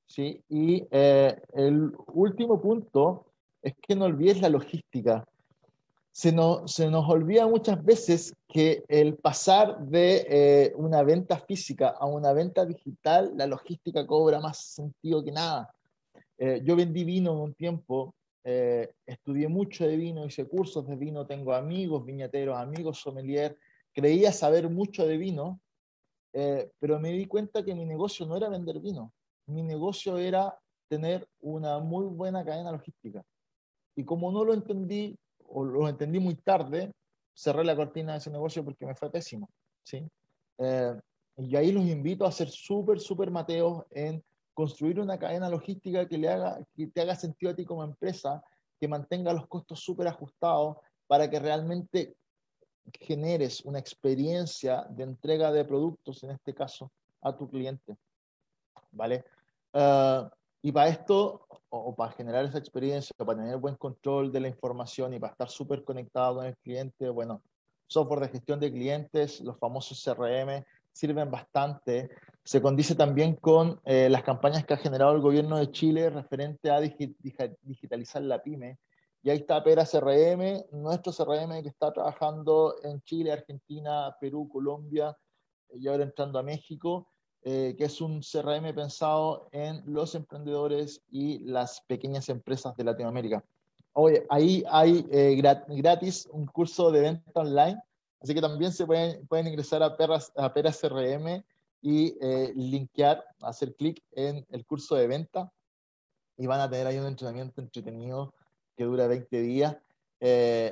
¿sí? 0.05 0.41
Y 0.47 0.87
eh, 0.89 1.41
el 1.53 1.91
último 2.13 2.61
punto 2.61 3.25
es 3.61 3.75
que 3.81 3.95
no 3.97 4.05
olvides 4.05 4.39
la 4.39 4.49
logística. 4.49 5.27
Se 6.17 6.31
nos, 6.31 6.71
se 6.71 6.89
nos 6.89 7.07
olvida 7.07 7.45
muchas 7.45 7.85
veces 7.85 8.33
que 8.47 8.83
el 8.87 9.17
pasar 9.17 9.85
de 9.85 10.25
eh, 10.27 10.73
una 10.75 11.03
venta 11.03 11.37
física 11.37 11.89
a 11.89 12.07
una 12.07 12.33
venta 12.33 12.65
digital, 12.65 13.33
la 13.35 13.45
logística 13.45 14.03
cobra 14.07 14.39
más 14.39 14.57
sentido 14.57 15.23
que 15.23 15.31
nada. 15.31 15.71
Eh, 16.39 16.61
yo 16.63 16.75
vendí 16.75 17.03
vino 17.03 17.33
en 17.33 17.37
un 17.37 17.53
tiempo, 17.53 18.15
estudié 18.43 19.47
mucho 19.47 19.85
de 19.85 19.95
vino, 19.95 20.25
hice 20.25 20.47
cursos 20.47 20.87
de 20.87 20.95
vino, 20.95 21.27
tengo 21.27 21.53
amigos 21.53 22.03
viñateros, 22.03 22.57
amigos 22.57 22.97
sommelier, 22.97 23.55
creía 23.93 24.31
saber 24.31 24.71
mucho 24.71 25.05
de 25.05 25.17
vino, 25.17 25.59
pero 26.79 26.99
me 26.99 27.11
di 27.11 27.27
cuenta 27.27 27.63
que 27.63 27.75
mi 27.75 27.85
negocio 27.85 28.25
no 28.25 28.37
era 28.37 28.49
vender 28.49 28.79
vino, 28.79 29.11
mi 29.45 29.61
negocio 29.61 30.17
era 30.17 30.57
tener 30.87 31.27
una 31.41 31.77
muy 31.77 32.05
buena 32.05 32.43
cadena 32.43 32.71
logística. 32.71 33.21
Y 33.95 34.03
como 34.05 34.31
no 34.31 34.45
lo 34.45 34.53
entendí, 34.53 35.17
o 35.47 35.63
lo 35.63 35.87
entendí 35.87 36.19
muy 36.19 36.35
tarde, 36.35 36.91
cerré 37.33 37.63
la 37.63 37.75
cortina 37.75 38.13
de 38.13 38.17
ese 38.19 38.31
negocio 38.31 38.63
porque 38.63 38.85
me 38.85 38.95
fue 38.95 39.11
pésimo. 39.11 39.49
¿sí? 39.83 40.05
Eh, 40.57 40.95
y 41.37 41.55
ahí 41.55 41.71
los 41.71 41.85
invito 41.85 42.25
a 42.25 42.31
ser 42.31 42.49
súper, 42.49 42.99
súper 42.99 43.31
mateos 43.31 43.85
en 43.91 44.23
construir 44.53 44.99
una 44.99 45.19
cadena 45.19 45.49
logística 45.49 46.07
que, 46.07 46.17
le 46.17 46.29
haga, 46.29 46.59
que 46.75 46.87
te 46.87 47.01
haga 47.01 47.15
sentido 47.15 47.51
a 47.51 47.55
ti 47.55 47.63
como 47.63 47.83
empresa, 47.83 48.43
que 48.79 48.87
mantenga 48.87 49.33
los 49.33 49.47
costos 49.47 49.79
súper 49.79 50.07
ajustados 50.07 50.77
para 51.05 51.29
que 51.29 51.39
realmente 51.39 52.15
generes 52.99 53.63
una 53.65 53.79
experiencia 53.79 54.85
de 54.89 55.03
entrega 55.03 55.51
de 55.51 55.65
productos, 55.65 56.23
en 56.23 56.31
este 56.31 56.53
caso, 56.53 56.91
a 57.21 57.35
tu 57.35 57.49
cliente. 57.49 57.97
¿Vale? 58.91 59.25
Ah, 59.73 60.29
y 60.61 60.71
para 60.71 60.89
esto, 60.89 61.47
o, 61.69 61.95
para 61.95 62.11
generar 62.13 62.45
esa 62.45 62.57
experiencia, 62.57 63.13
para 63.17 63.39
tener 63.39 63.57
buen 63.57 63.75
control 63.75 64.31
de 64.31 64.39
la 64.39 64.47
información 64.47 65.13
y 65.13 65.19
para 65.19 65.31
estar 65.31 65.49
súper 65.49 65.83
conectado 65.83 66.35
con 66.35 66.45
el 66.45 66.57
cliente, 66.57 67.09
bueno, 67.09 67.41
software 67.87 68.21
de 68.21 68.29
gestión 68.29 68.59
de 68.59 68.71
clientes, 68.71 69.41
los 69.41 69.57
famosos 69.57 70.03
CRM, 70.03 70.63
sirven 70.91 71.29
bastante. 71.29 72.09
Se 72.43 72.61
condice 72.61 72.95
también 72.95 73.35
con 73.35 73.79
eh, 73.85 74.09
las 74.09 74.23
campañas 74.23 74.65
que 74.65 74.73
ha 74.73 74.77
generado 74.77 75.13
el 75.13 75.21
gobierno 75.21 75.57
de 75.57 75.71
Chile 75.71 76.09
referente 76.09 76.71
a 76.71 76.79
digitalizar 76.79 78.21
la 78.23 78.41
pyme. 78.41 78.79
Y 79.23 79.29
ahí 79.29 79.37
está 79.37 79.63
Pera 79.63 79.85
CRM, 79.85 80.65
nuestro 80.71 81.11
CRM 81.11 81.61
que 81.61 81.69
está 81.69 81.91
trabajando 81.91 82.75
en 82.83 83.01
Chile, 83.01 83.31
Argentina, 83.31 84.15
Perú, 84.19 84.47
Colombia 84.51 85.15
y 85.73 85.87
ahora 85.87 86.03
entrando 86.03 86.39
a 86.39 86.43
México. 86.43 87.07
Eh, 87.49 87.75
que 87.77 87.85
es 87.85 88.01
un 88.01 88.19
CRM 88.19 88.75
pensado 88.75 89.47
en 89.53 89.81
los 89.85 90.15
emprendedores 90.15 91.01
y 91.09 91.39
las 91.45 91.79
pequeñas 91.79 92.27
empresas 92.27 92.75
de 92.75 92.83
Latinoamérica. 92.83 93.41
Oye, 93.93 94.27
ahí 94.29 94.65
hay 94.69 95.07
eh, 95.09 95.41
gratis 95.69 96.27
un 96.33 96.45
curso 96.45 96.91
de 96.91 96.99
venta 96.99 97.39
online, 97.39 97.81
así 98.19 98.33
que 98.33 98.41
también 98.41 98.73
se 98.73 98.85
pueden, 98.85 99.25
pueden 99.27 99.47
ingresar 99.47 99.81
a, 99.81 99.95
Perras, 99.95 100.33
a 100.35 100.53
Peras 100.53 100.77
CRM 100.81 101.41
y 101.81 102.17
eh, 102.19 102.51
linkear, 102.53 103.23
hacer 103.41 103.73
clic 103.75 104.03
en 104.11 104.45
el 104.49 104.65
curso 104.65 104.95
de 104.95 105.07
venta 105.07 105.49
y 106.35 106.47
van 106.47 106.59
a 106.59 106.69
tener 106.69 106.85
ahí 106.85 106.97
un 106.97 107.07
entrenamiento 107.07 107.61
entretenido 107.61 108.33
que 108.75 108.83
dura 108.83 109.07
20 109.07 109.41
días. 109.41 109.77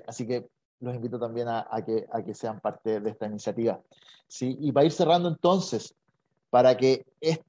así 0.07 0.27
que 0.27 0.49
los 0.81 0.93
invito 0.93 1.17
también 1.17 1.47
a, 1.47 1.65
a, 1.71 1.85
que, 1.85 2.05
a 2.11 2.21
que 2.21 2.33
sean 2.33 2.59
parte 2.59 2.99
de 2.99 3.09
esta 3.11 3.27
iniciativa. 3.27 3.81
¿sí? 4.27 4.57
Y 4.59 4.73
para 4.73 4.85
ir 4.85 4.91
cerrando 4.91 5.29
entonces, 5.29 5.95
para 6.55 6.77
que 6.77 7.05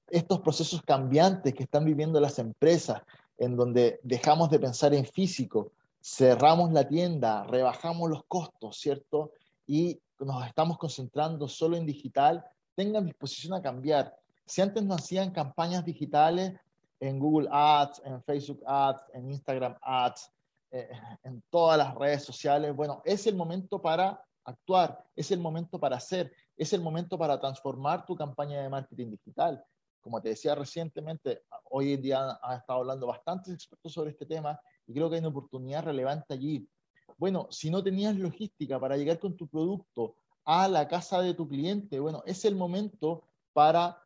estos 0.09 0.41
procesos 0.41 0.83
cambiantes 0.83 1.55
que 1.55 1.63
están 1.63 1.85
viviendo 1.85 2.19
las 2.19 2.41
empresas, 2.41 3.03
en 3.39 3.57
donde 3.57 4.01
dejamos 4.03 4.51
de 4.51 4.59
pensar 4.59 4.93
en 4.95 5.07
físico, 5.07 5.71
cerramos 6.03 6.73
la 6.73 6.89
tienda, 6.89 7.45
rebajamos 7.45 8.11
los 8.11 8.25
costos, 8.25 8.79
¿cierto? 8.81 9.31
Y 9.65 10.01
nos 10.19 10.45
estamos 10.45 10.77
concentrando 10.77 11.47
solo 11.47 11.77
en 11.77 11.87
digital, 11.87 12.45
tengan 12.75 13.07
disposición 13.07 13.55
a 13.55 13.63
cambiar. 13.63 14.13
Si 14.45 14.61
antes 14.61 14.83
no 14.83 14.95
hacían 14.95 15.31
campañas 15.31 15.85
digitales 15.85 16.55
en 16.99 17.21
Google 17.21 17.49
Ads, 17.53 18.03
en 18.05 18.21
Facebook 18.25 18.65
Ads, 18.67 19.03
en 19.15 19.31
Instagram 19.31 19.77
Ads, 19.83 20.33
eh, 20.73 20.91
en 21.23 21.45
todas 21.49 21.79
las 21.79 21.95
redes 21.95 22.25
sociales, 22.25 22.75
bueno, 22.75 23.03
es 23.05 23.29
el 23.29 23.37
momento 23.37 23.81
para 23.81 24.21
actuar, 24.43 25.05
es 25.15 25.31
el 25.31 25.39
momento 25.39 25.79
para 25.79 25.97
hacer, 25.97 26.33
es 26.57 26.73
el 26.73 26.81
momento 26.81 27.19
para 27.19 27.39
transformar 27.39 28.07
tu 28.07 28.17
campaña 28.17 28.63
de 28.63 28.69
marketing 28.69 29.11
digital. 29.11 29.65
Como 30.01 30.23
te 30.23 30.31
decía 30.31 30.55
recientemente, 30.55 31.43
hoy 31.71 31.95
en 31.95 32.03
día 32.03 32.39
han 32.43 32.59
estado 32.59 32.81
hablando 32.81 33.07
bastantes 33.07 33.53
expertos 33.53 33.93
sobre 33.93 34.11
este 34.11 34.25
tema 34.25 34.59
y 34.87 34.95
creo 34.95 35.09
que 35.11 35.17
hay 35.17 35.21
una 35.21 35.29
oportunidad 35.29 35.85
relevante 35.85 36.33
allí. 36.33 36.69
Bueno, 37.19 37.49
si 37.51 37.71
no 37.71 37.83
tenías 37.83 38.17
logística 38.17 38.79
para 38.79 38.97
llegar 38.97 39.19
con 39.19 39.37
tu 39.37 39.49
producto 39.49 40.17
a 40.45 40.69
la 40.69 40.87
casa 40.87 41.21
de 41.21 41.35
tu 41.35 41.49
cliente, 41.49 41.99
bueno, 41.99 42.23
es 42.25 42.45
el 42.45 42.55
momento 42.55 43.25
para 43.53 44.01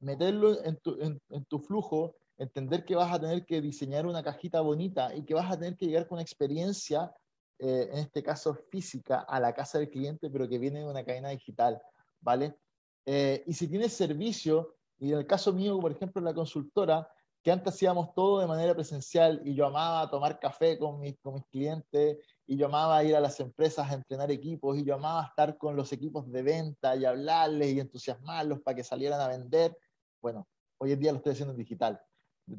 meterlo 0.00 0.62
en 0.64 0.76
tu, 0.76 0.98
en, 1.00 1.44
tu 1.46 1.58
flujo, 1.58 2.14
entender 2.36 2.84
que 2.84 2.94
vas 2.94 3.12
a 3.12 3.20
tener 3.20 3.44
que 3.44 3.60
diseñar 3.60 4.06
una 4.06 4.22
cajita 4.22 4.60
bonita 4.60 5.14
y 5.14 5.24
que 5.24 5.34
vas 5.34 5.50
a 5.50 5.58
tener 5.58 5.76
que 5.76 5.86
llegar 5.86 6.06
con 6.06 6.16
una 6.16 6.22
experiencia 6.22 7.12
eh, 7.58 7.88
en 7.92 7.98
este 7.98 8.22
caso 8.22 8.54
física, 8.54 9.20
a 9.20 9.40
la 9.40 9.52
casa 9.52 9.78
del 9.78 9.90
cliente, 9.90 10.30
pero 10.30 10.48
que 10.48 10.58
viene 10.58 10.80
de 10.80 10.86
una 10.86 11.04
cadena 11.04 11.30
digital, 11.30 11.80
¿vale? 12.20 12.56
Eh, 13.04 13.42
y 13.46 13.52
si 13.54 13.68
tienes 13.68 13.92
servicio, 13.92 14.76
y 14.98 15.12
en 15.12 15.18
el 15.18 15.26
caso 15.26 15.52
mío, 15.52 15.78
por 15.80 15.90
ejemplo, 15.90 16.22
la 16.22 16.34
consultora, 16.34 17.08
que 17.42 17.52
antes 17.52 17.74
hacíamos 17.74 18.14
todo 18.14 18.40
de 18.40 18.46
manera 18.46 18.74
presencial 18.74 19.40
y 19.44 19.54
yo 19.54 19.66
amaba 19.66 20.10
tomar 20.10 20.38
café 20.38 20.78
con 20.78 21.00
mis, 21.00 21.18
con 21.20 21.34
mis 21.34 21.46
clientes 21.46 22.18
y 22.46 22.56
yo 22.56 22.66
amaba 22.66 23.02
ir 23.04 23.14
a 23.14 23.20
las 23.20 23.38
empresas 23.40 23.90
a 23.90 23.94
entrenar 23.94 24.30
equipos 24.30 24.76
y 24.76 24.84
yo 24.84 24.94
amaba 24.94 25.24
estar 25.24 25.56
con 25.56 25.76
los 25.76 25.92
equipos 25.92 26.30
de 26.30 26.42
venta 26.42 26.96
y 26.96 27.04
hablarles 27.04 27.72
y 27.72 27.80
entusiasmarlos 27.80 28.60
para 28.60 28.76
que 28.76 28.84
salieran 28.84 29.20
a 29.20 29.28
vender. 29.28 29.76
Bueno, 30.20 30.48
hoy 30.78 30.92
en 30.92 31.00
día 31.00 31.12
lo 31.12 31.18
estoy 31.18 31.32
haciendo 31.32 31.52
en 31.52 31.58
digital. 31.58 32.00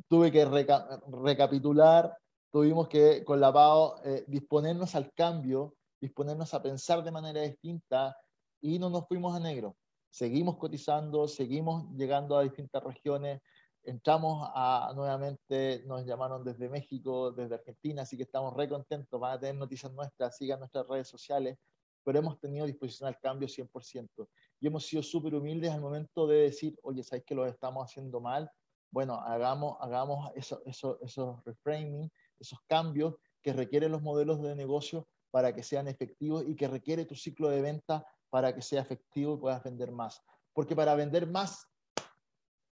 Tuve 0.08 0.32
que 0.32 0.46
recapitular 0.46 2.18
tuvimos 2.52 2.88
que, 2.88 3.24
con 3.24 3.40
la 3.40 3.52
PAO, 3.54 4.02
eh, 4.04 4.26
disponernos 4.28 4.96
al 4.96 5.14
cambio, 5.14 5.76
disponernos 6.02 6.54
a 6.54 6.62
pensar 6.62 7.04
de 7.04 7.12
manera 7.12 7.42
distinta 7.42 8.16
y 8.62 8.80
no 8.80 8.90
nos 8.90 9.08
fuimos 9.08 9.36
a 9.36 9.40
negro. 9.40 9.76
Seguimos 10.10 10.58
cotizando, 10.58 11.28
seguimos 11.28 11.86
llegando 11.96 12.38
a 12.38 12.44
distintas 12.44 12.84
regiones, 12.84 13.42
entramos 13.84 14.50
a, 14.54 14.92
nuevamente, 14.96 15.84
nos 15.86 16.06
llamaron 16.06 16.44
desde 16.44 16.70
México, 16.70 17.32
desde 17.32 17.56
Argentina, 17.56 18.02
así 18.02 18.18
que 18.18 18.24
estamos 18.24 18.56
re 18.56 18.68
contentos, 18.68 19.20
van 19.20 19.34
a 19.34 19.40
tener 19.40 19.56
noticias 19.56 19.92
nuestras, 19.94 20.36
sigan 20.38 20.60
nuestras 20.60 20.88
redes 20.88 21.08
sociales, 21.08 21.58
pero 22.04 22.20
hemos 22.20 22.40
tenido 22.40 22.66
disposición 22.66 23.08
al 23.08 23.20
cambio 23.20 23.48
100%. 23.48 24.28
Y 24.60 24.68
hemos 24.68 24.86
sido 24.86 25.04
súper 25.04 25.36
humildes 25.36 25.72
al 25.72 25.82
momento 25.82 26.28
de 26.28 26.42
decir, 26.42 26.78
oye, 26.82 27.04
¿sabéis 27.04 27.26
que 27.26 27.36
lo 27.36 27.46
estamos 27.46 27.86
haciendo 27.86 28.20
mal? 28.20 28.52
Bueno, 28.92 29.16
hagamos, 29.16 29.78
hagamos 29.80 30.32
eso, 30.36 30.62
eso, 30.66 30.98
esos 31.02 31.44
reframing, 31.46 32.10
esos 32.40 32.60
cambios 32.68 33.16
que 33.42 33.54
requieren 33.54 33.92
los 33.92 34.02
modelos 34.02 34.42
de 34.42 34.56
negocio 34.56 35.08
para 35.32 35.54
que 35.54 35.64
sean 35.64 35.88
efectivos 35.88 36.44
y 36.48 36.56
que 36.56 36.68
requiere 36.68 37.06
tu 37.06 37.16
ciclo 37.16 37.50
de 37.50 37.62
venta 37.62 38.06
para 38.30 38.54
que 38.54 38.62
sea 38.62 38.82
efectivo 38.82 39.36
y 39.36 39.38
puedas 39.38 39.64
vender 39.64 39.92
más. 39.92 40.22
Porque 40.54 40.76
para 40.76 40.96
vender 40.96 41.28
más 41.28 41.68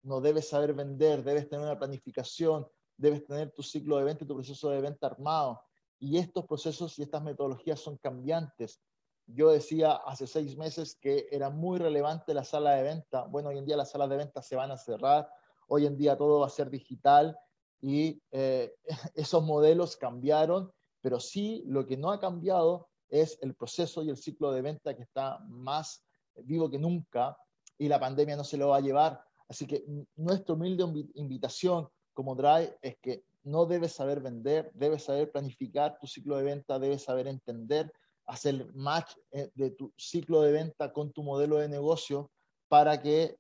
no 0.03 0.21
debes 0.21 0.49
saber 0.49 0.73
vender, 0.73 1.25
debes 1.25 1.49
tener 1.49 1.65
una 1.65 1.79
planificación, 1.79 2.67
debes 2.97 3.25
tener 3.25 3.51
tu 3.51 3.63
ciclo 3.63 3.99
de 3.99 4.05
venta 4.05 4.25
y 4.25 4.27
tu 4.27 4.35
proceso 4.35 4.71
de 4.71 4.81
venta 4.81 5.07
armado. 5.07 5.61
y 5.99 6.19
estos 6.19 6.45
procesos 6.45 6.99
y 6.99 7.03
estas 7.03 7.23
metodologías 7.23 7.81
son 7.81 7.97
cambiantes. 7.97 8.83
Yo 9.27 9.51
decía 9.51 9.93
hace 9.93 10.27
seis 10.27 10.55
meses 10.57 10.95
que 11.01 11.27
era 11.31 11.49
muy 11.49 11.79
relevante 11.79 12.35
la 12.35 12.45
sala 12.45 12.75
de 12.75 12.83
venta. 12.83 13.25
Bueno, 13.25 13.49
hoy 13.49 13.59
en 13.59 13.65
día 13.65 13.79
las 13.79 13.91
salas 13.91 14.11
de 14.11 14.19
venta 14.19 14.43
se 14.43 14.57
van 14.57 14.71
a 14.71 14.77
cerrar, 14.77 15.27
hoy 15.69 15.87
en 15.87 15.97
día 15.97 16.17
todo 16.17 16.41
va 16.41 16.47
a 16.47 16.51
ser 16.51 16.71
digital 16.71 17.37
y 17.81 18.21
eh, 18.33 18.75
esos 19.15 19.43
modelos 19.45 19.97
cambiaron, 19.97 20.71
pero 21.01 21.21
sí 21.21 21.63
lo 21.67 21.87
que 21.87 21.97
no 21.97 22.11
ha 22.11 22.21
cambiado 22.21 22.89
es 23.09 23.39
el 23.43 23.55
proceso 23.55 24.03
y 24.03 24.11
el 24.11 24.17
ciclo 24.17 24.51
de 24.53 24.63
venta 24.63 24.95
que 24.97 25.03
está 25.03 25.39
más 25.49 26.05
vivo 26.45 26.71
que 26.71 26.79
nunca 26.79 27.37
y 27.79 27.89
la 27.89 28.01
pandemia 28.01 28.37
no 28.37 28.45
se 28.45 28.57
lo 28.57 28.69
va 28.69 28.79
a 28.79 28.81
llevar. 28.81 29.23
Así 29.49 29.67
que 29.67 29.85
nuestra 30.17 30.55
humilde 30.55 30.85
invitación 31.15 31.89
como 32.13 32.35
Drive 32.35 32.77
es 32.83 32.97
que 33.01 33.25
no 33.45 33.67
debes 33.67 33.93
saber 33.93 34.21
vender, 34.21 34.73
debes 34.75 35.05
saber 35.05 35.31
planificar 35.31 35.99
tu 36.01 36.07
ciclo 36.07 36.37
de 36.37 36.45
venta, 36.45 36.79
debes 36.79 37.05
saber 37.05 37.29
entender, 37.29 37.93
hacer 38.27 38.67
match 38.75 39.13
eh, 39.31 39.51
de 39.55 39.71
tu 39.71 39.93
ciclo 39.97 40.43
de 40.43 40.51
venta 40.51 40.93
con 40.93 41.13
tu 41.13 41.23
modelo 41.23 41.59
de 41.59 41.69
negocio 41.69 42.31
para 42.69 43.01
que 43.01 43.39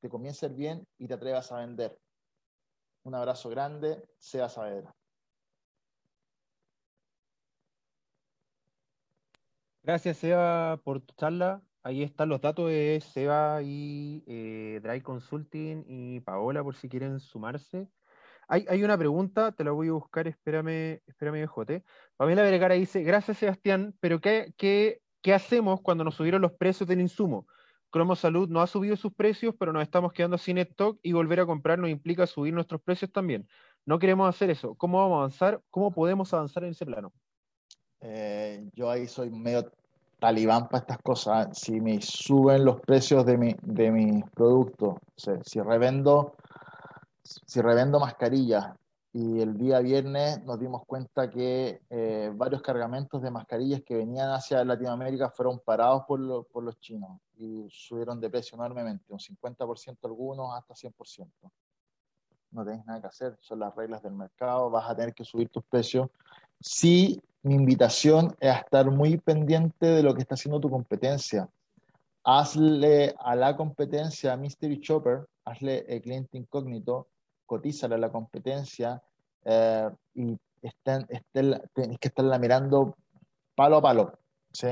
te 0.00 0.08
comience 0.08 0.48
bien 0.48 0.86
y 0.98 1.06
te 1.06 1.14
atrevas 1.14 1.52
a 1.52 1.58
vender. 1.58 1.98
Un 3.06 3.14
abrazo 3.14 3.48
grande, 3.48 4.02
sea 4.18 4.48
Saavedra. 4.48 4.92
Gracias, 9.84 10.16
Seba, 10.16 10.78
por 10.82 11.00
tu 11.00 11.14
charla. 11.14 11.62
Ahí 11.84 12.02
están 12.02 12.28
los 12.28 12.40
datos 12.40 12.68
de 12.68 13.00
Seba 13.00 13.62
y 13.62 14.24
eh, 14.26 14.80
Drive 14.82 15.04
Consulting 15.04 15.84
y 15.86 16.18
Paola 16.18 16.64
por 16.64 16.74
si 16.74 16.88
quieren 16.88 17.20
sumarse. 17.20 17.88
Hay, 18.48 18.82
una 18.82 18.98
pregunta, 18.98 19.52
te 19.52 19.62
la 19.62 19.70
voy 19.70 19.86
a 19.86 19.92
buscar, 19.92 20.26
espérame, 20.26 21.00
espérame, 21.06 21.46
Jote. 21.46 21.84
Pamela 22.16 22.42
Vergara 22.42 22.74
dice, 22.74 23.04
gracias 23.04 23.38
Sebastián, 23.38 23.94
pero 24.00 24.20
¿qué, 24.20 24.52
qué, 24.56 25.00
qué 25.22 25.32
hacemos 25.32 25.80
cuando 25.80 26.02
nos 26.02 26.16
subieron 26.16 26.42
los 26.42 26.54
precios 26.54 26.88
del 26.88 27.00
insumo? 27.00 27.46
Cromo 27.90 28.16
Salud 28.16 28.48
no 28.48 28.60
ha 28.60 28.66
subido 28.66 28.96
sus 28.96 29.12
precios, 29.12 29.54
pero 29.58 29.72
nos 29.72 29.82
estamos 29.82 30.12
quedando 30.12 30.38
sin 30.38 30.58
stock 30.58 30.98
y 31.02 31.12
volver 31.12 31.40
a 31.40 31.46
comprar 31.46 31.78
nos 31.78 31.90
implica 31.90 32.26
subir 32.26 32.52
nuestros 32.52 32.80
precios 32.80 33.10
también. 33.12 33.48
No 33.84 33.98
queremos 33.98 34.28
hacer 34.28 34.50
eso. 34.50 34.74
¿Cómo 34.74 34.98
vamos 34.98 35.14
a 35.14 35.18
avanzar? 35.18 35.62
¿Cómo 35.70 35.92
podemos 35.92 36.32
avanzar 36.34 36.64
en 36.64 36.70
ese 36.70 36.84
plano? 36.84 37.12
Eh, 38.00 38.68
yo 38.74 38.90
ahí 38.90 39.06
soy 39.06 39.30
medio 39.30 39.70
talibán 40.18 40.68
para 40.68 40.80
estas 40.80 40.98
cosas. 40.98 41.58
Si 41.58 41.80
me 41.80 42.00
suben 42.02 42.64
los 42.64 42.80
precios 42.80 43.24
de, 43.24 43.38
mi, 43.38 43.56
de 43.62 43.90
mis 43.90 44.24
productos, 44.30 44.96
si 45.44 45.60
revendo 45.60 46.34
si 47.26 47.60
revendo 47.60 47.98
mascarillas 47.98 48.74
y 49.18 49.40
el 49.40 49.56
día 49.56 49.80
viernes 49.80 50.44
nos 50.44 50.60
dimos 50.60 50.84
cuenta 50.84 51.30
que 51.30 51.80
eh, 51.88 52.30
varios 52.34 52.60
cargamentos 52.60 53.22
de 53.22 53.30
mascarillas 53.30 53.80
que 53.80 53.96
venían 53.96 54.28
hacia 54.28 54.62
Latinoamérica 54.62 55.30
fueron 55.30 55.58
parados 55.58 56.02
por, 56.06 56.46
por 56.48 56.62
los 56.62 56.78
chinos 56.80 57.18
y 57.34 57.66
subieron 57.70 58.20
de 58.20 58.28
precio 58.28 58.56
enormemente, 58.56 59.06
un 59.08 59.18
50% 59.18 59.96
algunos 60.02 60.52
hasta 60.54 60.74
100%. 60.74 61.30
No 62.50 62.62
tenés 62.66 62.84
nada 62.84 63.00
que 63.00 63.06
hacer, 63.06 63.38
son 63.40 63.60
las 63.60 63.74
reglas 63.74 64.02
del 64.02 64.12
mercado, 64.12 64.68
vas 64.68 64.90
a 64.90 64.94
tener 64.94 65.14
que 65.14 65.24
subir 65.24 65.48
tus 65.48 65.64
precios. 65.64 66.10
Sí, 66.60 67.18
mi 67.42 67.54
invitación 67.54 68.36
es 68.38 68.50
a 68.50 68.58
estar 68.58 68.90
muy 68.90 69.16
pendiente 69.16 69.86
de 69.86 70.02
lo 70.02 70.14
que 70.14 70.20
está 70.20 70.34
haciendo 70.34 70.60
tu 70.60 70.68
competencia. 70.68 71.48
Hazle 72.22 73.14
a 73.18 73.34
la 73.34 73.56
competencia 73.56 74.36
Mystery 74.36 74.78
Chopper, 74.78 75.26
hazle 75.46 75.86
el 75.88 76.02
cliente 76.02 76.36
incógnito, 76.36 77.08
cotízala 77.46 77.94
a 77.94 77.98
la 77.98 78.12
competencia 78.12 79.02
eh, 79.44 79.88
y 80.14 80.36
estén, 80.60 81.06
tenéis 81.32 81.98
que 81.98 82.08
estarla 82.08 82.38
mirando 82.38 82.96
palo 83.54 83.76
a 83.76 83.82
palo. 83.82 84.18
¿sí? 84.52 84.68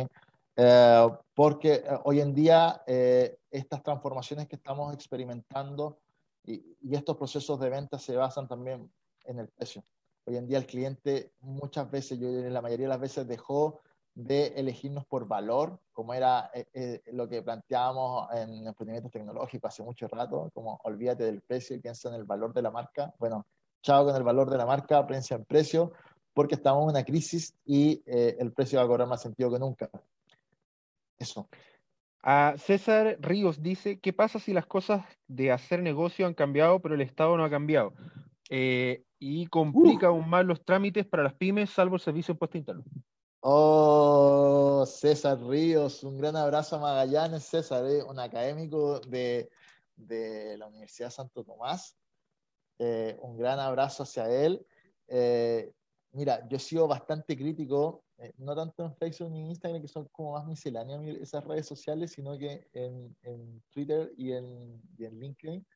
Eh, 0.57 1.08
porque 1.35 1.74
eh, 1.74 1.99
hoy 2.05 2.21
en 2.21 2.35
día 2.35 2.83
estas 2.87 3.83
transformaciones 3.83 4.49
que 4.49 4.57
estamos 4.57 4.92
experimentando 4.92 5.99
y, 6.44 6.76
y, 6.83 6.94
estos 6.94 7.17
procesos 7.17 7.58
de 7.58 7.71
venta 7.71 7.99
se 7.99 8.17
basan 8.17 8.47
también 8.47 8.92
en 9.24 9.39
el 9.39 9.49
precio. 9.49 9.83
Hoy 10.26 10.37
en 10.37 10.47
día 10.47 10.58
el 10.58 10.67
cliente 10.67 11.33
muchas 11.40 11.90
veces, 11.90 12.19
yo 12.19 12.28
la 12.28 12.60
mayoría 12.60 12.85
de 12.87 12.90
las 12.90 13.01
veces 13.01 13.26
dejó 13.26 13.81
de 14.15 14.49
elegirnos 14.57 15.05
por 15.07 15.27
valor, 15.27 15.79
como 15.93 16.15
era 16.15 16.51
eh, 16.55 16.67
eh, 16.73 17.03
lo 17.13 17.29
que 17.29 17.43
planteábamos 17.43 18.33
en 18.33 18.67
emprendimientos 18.67 19.11
tecnológicos 19.11 19.69
hace 19.69 19.83
mucho 19.83 20.07
rato, 20.09 20.51
como 20.55 20.79
olvídate 20.85 21.25
del 21.25 21.41
precio 21.41 21.75
y 21.75 21.81
piensa 21.81 22.09
en 22.09 22.15
el 22.15 22.25
valor 22.25 22.53
de 22.55 22.63
la 22.63 22.71
marca. 22.71 23.13
Bueno, 23.19 23.45
chao 23.83 24.05
con 24.05 24.15
el 24.15 24.23
valor 24.23 24.51
de 24.51 24.59
la 24.59 24.67
marca, 24.67 25.07
piensa 25.07 25.35
en 25.35 25.45
precio, 25.45 25.93
porque 26.33 26.55
estamos 26.55 26.85
en 26.85 26.91
una 26.91 27.05
crisis 27.05 27.55
y 27.65 28.03
eh, 28.07 28.37
el 28.39 28.53
precio 28.53 28.79
va 28.79 28.85
a 28.85 28.89
cobrar 28.89 29.09
más 29.09 29.23
sentido 29.23 29.51
que 29.51 29.59
nunca. 29.59 29.91
Eso. 31.19 31.49
A 32.23 32.55
César 32.57 33.19
Ríos 33.21 33.63
dice, 33.63 33.99
¿qué 33.99 34.13
pasa 34.13 34.39
si 34.39 34.53
las 34.53 34.67
cosas 34.67 35.05
de 35.27 35.53
hacer 35.53 35.83
negocio 35.83 36.27
han 36.27 36.35
cambiado, 36.35 36.81
pero 36.81 36.95
el 36.95 37.01
Estado 37.01 37.37
no 37.37 37.45
ha 37.45 37.51
cambiado? 37.51 37.93
y 39.19 39.47
complica 39.47 40.09
aún 40.09 40.29
más 40.29 40.45
los 40.45 40.63
trámites 40.65 41.07
para 41.07 41.23
las 41.23 41.33
pymes, 41.33 41.71
salvo 41.71 41.97
el 41.97 42.01
servicio 42.03 42.33
de 42.33 42.37
impuesto 42.37 42.59
interno. 42.59 42.85
Oh, 43.47 44.87
César 44.87 45.39
Ríos, 45.39 46.03
un 46.03 46.17
gran 46.17 46.35
abrazo 46.35 46.77
a 46.77 46.78
Magallanes, 46.78 47.44
César, 47.44 47.85
eh, 47.85 48.03
un 48.03 48.19
académico 48.19 49.01
de, 49.01 49.51
la 49.99 50.67
Universidad 50.67 51.10
Santo 51.10 51.44
Tomás. 51.44 51.94
Eh, 52.78 53.19
un 53.21 53.37
gran 53.37 53.60
abrazo 53.60 54.05
hacia 54.05 54.31
él. 54.31 54.67
Eh, 55.09 55.71
mira, 56.12 56.49
yo 56.49 56.57
he 56.57 56.60
sido 56.60 56.89
bastante 56.89 57.37
crítico, 57.37 58.05
no 58.39 58.57
tanto 58.57 58.83
en 58.83 58.97
Facebook 58.97 59.31
ni 59.31 59.43
en 59.43 59.49
Instagram, 59.49 59.83
que 59.83 59.89
son 59.89 60.09
como 60.10 60.33
más 60.33 60.47
misceláneas 60.47 61.03
esas 61.21 61.44
redes 61.44 61.67
sociales, 61.67 62.12
sino 62.12 62.39
que 62.39 62.67
en, 62.73 63.15
Twitter 63.75 64.10
y 64.17 64.33
en, 64.33 64.81
y 64.97 65.05
en, 65.05 65.21
LinkedIn, 65.21 65.67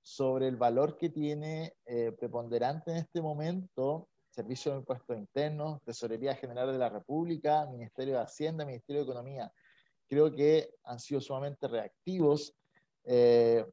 sobre 0.00 0.48
el 0.48 0.56
valor 0.56 0.96
que 0.96 1.10
tiene 1.10 1.74
preponderante 2.18 2.90
en 2.90 2.96
este 2.96 3.20
momento 3.20 4.08
Servicio 4.38 4.70
de 4.70 4.78
Impuestos 4.78 5.18
Internos, 5.18 5.82
Tesorería 5.82 6.36
General 6.36 6.70
de 6.70 6.78
la 6.78 6.88
República, 6.88 7.66
Ministerio 7.66 8.14
de 8.14 8.20
Hacienda, 8.20 8.64
Ministerio 8.64 9.02
de 9.02 9.10
Economía. 9.10 9.52
Creo 10.06 10.32
que 10.32 10.70
han 10.84 11.00
sido 11.00 11.20
sumamente 11.20 11.66
reactivos. 11.66 12.54
Eh, 13.02 13.66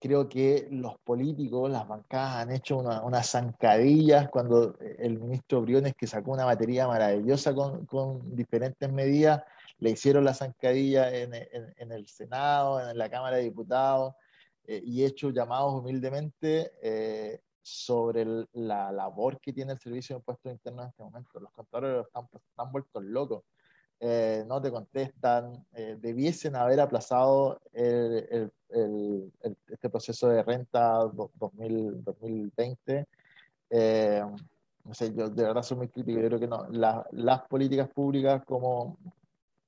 creo 0.00 0.28
que 0.28 0.66
los 0.72 0.98
políticos, 1.04 1.70
las 1.70 1.86
bancadas 1.86 2.34
han 2.34 2.50
hecho 2.50 2.78
unas 2.78 3.30
zancadillas 3.30 4.28
cuando 4.28 4.76
el 4.80 5.20
ministro 5.20 5.62
Briones, 5.62 5.94
que 5.96 6.08
sacó 6.08 6.32
una 6.32 6.44
batería 6.44 6.88
maravillosa 6.88 7.54
con, 7.54 7.86
con 7.86 8.34
diferentes 8.34 8.90
medidas, 8.90 9.44
le 9.78 9.90
hicieron 9.90 10.24
la 10.24 10.34
zancadilla 10.34 11.14
en, 11.14 11.32
en, 11.32 11.92
el 11.92 12.08
Senado, 12.08 12.80
en 12.80 12.98
la 12.98 13.08
Cámara 13.08 13.36
de 13.36 13.44
Diputados, 13.44 14.14
eh, 14.66 14.82
y 14.84 15.04
hecho 15.04 15.30
llamados 15.30 15.74
humildemente 15.74 16.72
eh, 16.82 17.40
sobre 17.66 18.24
la 18.52 18.92
labor 18.92 19.40
que 19.40 19.52
tiene 19.52 19.72
el 19.72 19.78
Servicio 19.80 20.14
de 20.14 20.20
Impuestos 20.20 20.52
Internos 20.52 20.84
en 20.84 20.90
este 20.90 21.02
momento. 21.02 21.40
Los 21.40 21.50
contadores 21.50 22.06
están, 22.06 22.28
están 22.32 22.70
vueltos 22.70 23.02
locos. 23.02 23.42
Eh, 23.98 24.44
no 24.46 24.62
te 24.62 24.70
contestan, 24.70 25.66
eh, 25.72 25.96
debiesen 26.00 26.54
haber 26.54 26.78
aplazado 26.78 27.60
el, 27.72 28.52
el, 28.68 29.32
este 29.66 29.90
proceso 29.90 30.28
de 30.28 30.44
renta 30.44 31.10
2000, 31.34 32.04
2020. 32.04 33.04
Eh, 33.70 34.22
no 34.84 34.94
sé, 34.94 35.12
yo 35.12 35.28
de 35.28 35.42
verdad 35.42 35.62
soy 35.64 35.78
muy 35.78 35.88
crítico, 35.88 36.20
yo 36.20 36.28
creo 36.28 36.38
que 36.38 36.46
no, 36.46 36.68
las 36.70 37.42
políticas 37.48 37.88
públicas 37.88 38.44
como 38.44 38.96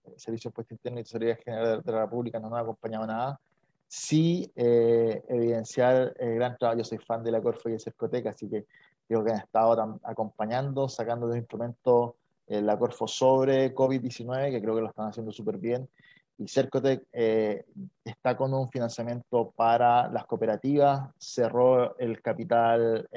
el 0.05 0.21
Servicio 0.21 0.51
de 0.51 0.53
Impuestos 0.53 0.73
Internos 0.73 1.01
y 1.01 1.05
Tesorería 1.05 1.37
General 1.37 1.83
de 1.83 1.93
la 1.93 2.03
República 2.03 2.39
no 2.39 2.49
nos 2.49 2.59
han 2.59 2.63
acompañado 2.63 3.07
nada 3.09 3.41
sí 3.89 4.53
eh, 4.55 5.23
evidenciar 5.29 6.15
el 6.19 6.35
gran 6.35 6.57
trabajo. 6.57 6.79
Yo 6.79 6.85
soy 6.85 6.99
fan 6.99 7.25
de 7.25 7.33
la 7.33 7.41
Corfo 7.41 7.69
y 7.69 7.73
de 7.73 7.79
Cercoteca, 7.79 8.31
así 8.31 8.49
que 8.49 8.67
creo 9.09 9.25
que 9.25 9.33
han 9.33 9.39
estado 9.39 10.01
acompañando, 10.05 10.89
sacando 10.89 11.27
los 11.27 11.37
instrumentos 11.37 12.13
eh, 12.47 12.61
la 12.61 12.79
Corfo 12.79 13.09
sobre 13.09 13.75
COVID-19, 13.75 14.51
que 14.51 14.61
creo 14.63 14.75
que 14.75 14.83
lo 14.83 14.89
están 14.89 15.09
haciendo 15.09 15.33
súper 15.33 15.57
bien. 15.57 15.89
Y 16.37 16.47
Cercotec 16.47 17.05
eh, 17.13 17.65
está 18.05 18.37
con 18.37 18.55
un 18.55 18.69
financiamiento 18.69 19.53
para 19.57 20.09
las 20.09 20.25
cooperativas, 20.27 21.11
cerró 21.19 21.99
el 21.99 22.23
capital 22.23 23.09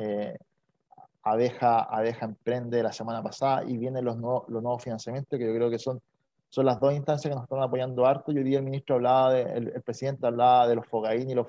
Abeja, 1.24 1.84
Abeja 1.84 2.26
Emprende 2.26 2.82
la 2.82 2.92
semana 2.92 3.22
pasada 3.22 3.64
y 3.64 3.78
vienen 3.78 4.06
los, 4.06 4.18
nuevos, 4.18 4.50
los 4.50 4.64
nuevos 4.64 4.84
financiamientos 4.84 5.38
que 5.38 5.46
yo 5.46 5.54
creo 5.54 5.70
que 5.70 5.78
son 5.78 6.02
son 6.52 6.66
las 6.66 6.82
dos 6.82 6.94
instancias 6.94 7.32
que 7.32 7.36
nos 7.36 7.46
están 7.46 7.64
apoyando 7.64 8.06
harto. 8.06 8.34
Yo 8.34 8.44
día 8.44 8.60
el 8.60 8.66
ministro 8.66 8.96
hablaba, 8.96 9.34
de, 9.34 9.44
el, 9.44 9.82
presidente 9.84 10.28
hablaba 10.28 10.68
de 10.68 10.76
los 10.76 10.86
Fogaín 10.86 11.30
y 11.30 11.34
los, 11.34 11.48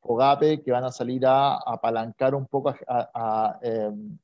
Fogape 0.00 0.62
que 0.62 0.70
van 0.70 0.84
a 0.84 0.92
salir 0.92 1.26
a, 1.26 1.56
apalancar 1.56 2.36
un 2.36 2.46
poco, 2.46 2.72
a, 2.86 3.58
em, 3.60 4.16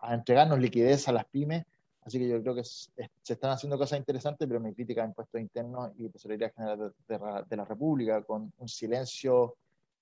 a, 0.00 0.14
entregarnos 0.14 0.60
liquidez 0.60 1.08
a 1.08 1.12
las 1.12 1.24
pymes. 1.24 1.66
Así 2.02 2.18
que 2.20 2.28
yo 2.28 2.40
creo 2.40 2.54
que 2.54 2.62
se 2.62 2.92
están 3.24 3.50
haciendo 3.50 3.76
cosas 3.76 3.98
interesantes, 3.98 4.46
pero 4.46 4.60
mi 4.60 4.72
crítica 4.72 5.02
a 5.02 5.06
impuestos 5.06 5.40
internos 5.40 5.90
y 5.96 6.08
tesorería 6.08 6.50
general 6.50 6.94
de, 7.08 7.56
la 7.56 7.64
República, 7.64 8.22
con 8.22 8.52
un 8.56 8.68
silencio 8.68 9.56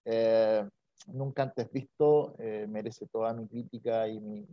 eh, 0.04 0.68
nunca 1.06 1.44
antes 1.44 1.72
visto, 1.72 2.34
eh, 2.38 2.66
merece 2.68 3.06
toda 3.06 3.32
mi 3.32 3.48
crítica 3.48 4.06
y 4.06 4.20
mi, 4.20 4.46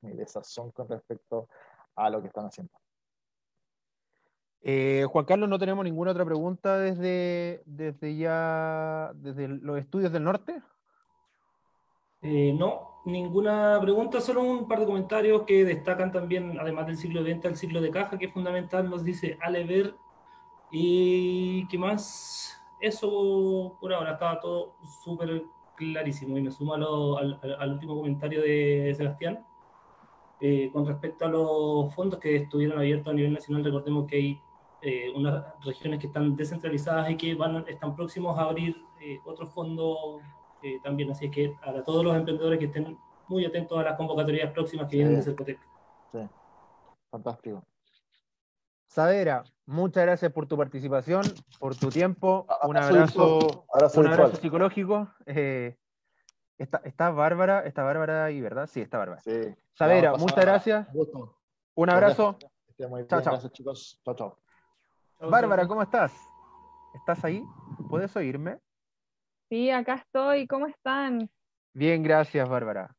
mi 0.00 0.12
desazón 0.12 0.70
con 0.70 0.88
respecto 0.88 1.48
a 1.94 2.08
lo 2.08 2.22
que 2.22 2.28
están 2.28 2.46
haciendo. 2.46 2.72
Eh, 4.68 5.06
Juan 5.08 5.24
Carlos, 5.24 5.48
no 5.48 5.60
tenemos 5.60 5.84
ninguna 5.84 6.10
otra 6.10 6.24
pregunta 6.24 6.76
desde, 6.76 7.62
desde 7.66 8.16
ya, 8.16 9.12
desde 9.14 9.46
los 9.46 9.78
estudios 9.78 10.10
del 10.10 10.24
norte. 10.24 10.60
Eh, 12.22 12.52
no, 12.52 13.02
ninguna 13.04 13.78
pregunta, 13.80 14.20
solo 14.20 14.42
un 14.42 14.66
par 14.66 14.80
de 14.80 14.86
comentarios 14.86 15.42
que 15.42 15.64
destacan 15.64 16.10
también, 16.10 16.58
además 16.58 16.88
del 16.88 16.96
ciclo 16.96 17.22
de 17.22 17.30
venta, 17.30 17.46
el 17.46 17.54
ciclo 17.54 17.80
de 17.80 17.92
caja, 17.92 18.18
que 18.18 18.26
es 18.26 18.32
fundamental, 18.32 18.90
nos 18.90 19.04
dice 19.04 19.38
Alever. 19.40 19.94
¿Y 20.72 21.68
qué 21.68 21.78
más? 21.78 22.60
Eso 22.80 23.78
por 23.80 23.94
ahora 23.94 24.14
estaba 24.14 24.40
todo 24.40 24.74
súper 25.04 25.44
clarísimo 25.76 26.38
y 26.38 26.42
me 26.42 26.50
sumo 26.50 26.74
al, 26.74 27.38
al, 27.60 27.72
último 27.72 27.94
comentario 27.94 28.42
de 28.42 28.92
Sebastián. 28.96 29.46
Eh, 30.40 30.70
con 30.72 30.84
respecto 30.86 31.24
a 31.24 31.28
los 31.28 31.94
fondos 31.94 32.18
que 32.18 32.34
estuvieron 32.34 32.80
abiertos 32.80 33.12
a 33.12 33.14
nivel 33.14 33.32
nacional, 33.32 33.62
recordemos 33.62 34.08
que 34.08 34.16
hay 34.16 34.40
eh, 34.82 35.10
unas 35.14 35.44
regiones 35.64 35.98
que 35.98 36.06
están 36.06 36.36
descentralizadas 36.36 37.10
y 37.10 37.16
que 37.16 37.34
van, 37.34 37.64
están 37.66 37.96
próximos 37.96 38.38
a 38.38 38.42
abrir 38.42 38.76
eh, 39.00 39.18
otros 39.24 39.50
fondos 39.50 40.20
eh, 40.62 40.78
también. 40.84 41.10
Así 41.10 41.26
es 41.26 41.30
que 41.30 41.54
a 41.62 41.82
todos 41.82 42.04
los 42.04 42.14
emprendedores 42.14 42.58
que 42.58 42.66
estén 42.66 42.96
muy 43.28 43.44
atentos 43.44 43.78
a 43.78 43.82
las 43.82 43.96
convocatorias 43.96 44.52
próximas 44.52 44.88
que 44.88 44.96
vienen 44.96 45.16
de 45.16 45.22
Cercotec. 45.22 45.58
Sí, 46.12 46.18
fantástico. 47.10 47.64
Savera, 48.86 49.44
muchas 49.64 50.04
gracias 50.04 50.30
por 50.32 50.46
tu 50.46 50.56
participación, 50.56 51.22
por 51.58 51.74
tu 51.74 51.88
tiempo. 51.88 52.46
Un 52.62 52.76
abrazo, 52.76 53.66
un 53.94 54.06
abrazo 54.06 54.36
psicológico. 54.36 55.08
está, 56.58 56.80
está, 56.84 57.10
Bárbara, 57.10 57.60
está 57.60 57.82
Bárbara 57.82 58.30
y 58.30 58.40
verdad, 58.40 58.68
sí, 58.68 58.80
está 58.80 58.98
Bárbara. 58.98 59.20
Sí. 59.22 59.54
Savera, 59.72 60.14
muchas 60.16 60.44
gracias. 60.44 60.86
Un 61.74 61.90
abrazo. 61.90 62.38
Chao, 62.78 63.20
chao. 63.20 63.32
Gracias, 63.32 63.52
chicos. 63.52 64.00
Chao, 64.04 64.14
chao. 64.14 64.45
Bárbara, 65.20 65.66
¿cómo 65.66 65.82
estás? 65.82 66.12
¿Estás 66.94 67.24
ahí? 67.24 67.42
¿Puedes 67.88 68.14
oírme? 68.16 68.58
Sí, 69.48 69.70
acá 69.70 69.94
estoy. 69.94 70.46
¿Cómo 70.46 70.66
están? 70.66 71.30
Bien, 71.72 72.02
gracias, 72.02 72.48
Bárbara. 72.48 72.94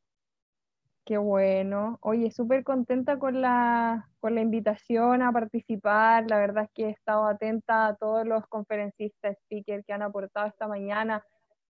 Qué 1.05 1.17
bueno. 1.17 1.99
Oye, 2.01 2.31
súper 2.31 2.63
contenta 2.63 3.17
con 3.17 3.41
la, 3.41 4.09
con 4.19 4.35
la 4.35 4.41
invitación 4.41 5.21
a 5.21 5.31
participar. 5.31 6.25
La 6.27 6.37
verdad 6.37 6.65
es 6.65 6.71
que 6.73 6.85
he 6.87 6.89
estado 6.89 7.27
atenta 7.27 7.87
a 7.87 7.95
todos 7.95 8.25
los 8.25 8.45
conferencistas, 8.47 9.37
speakers 9.43 9.85
que 9.85 9.93
han 9.93 10.01
aportado 10.01 10.47
esta 10.47 10.67
mañana 10.67 11.23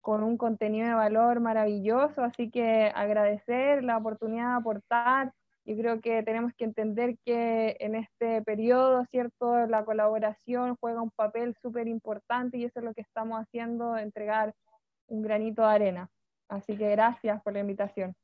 con 0.00 0.24
un 0.24 0.38
contenido 0.38 0.88
de 0.88 0.94
valor 0.94 1.40
maravilloso. 1.40 2.22
Así 2.22 2.50
que 2.50 2.90
agradecer 2.94 3.84
la 3.84 3.98
oportunidad 3.98 4.52
de 4.52 4.58
aportar 4.60 5.32
yo 5.70 5.76
creo 5.76 6.00
que 6.00 6.22
tenemos 6.24 6.52
que 6.56 6.64
entender 6.64 7.16
que 7.24 7.76
en 7.78 7.94
este 7.94 8.42
periodo, 8.42 9.04
¿cierto? 9.06 9.66
La 9.66 9.84
colaboración 9.84 10.76
juega 10.80 11.00
un 11.00 11.10
papel 11.10 11.54
súper 11.62 11.86
importante 11.86 12.58
y 12.58 12.64
eso 12.64 12.80
es 12.80 12.84
lo 12.84 12.92
que 12.92 13.02
estamos 13.02 13.38
haciendo, 13.40 13.96
entregar 13.96 14.52
un 15.06 15.22
granito 15.22 15.62
de 15.62 15.68
arena. 15.68 16.10
Así 16.48 16.76
que 16.76 16.90
gracias 16.90 17.40
por 17.42 17.52
la 17.52 17.60
invitación. 17.60 18.16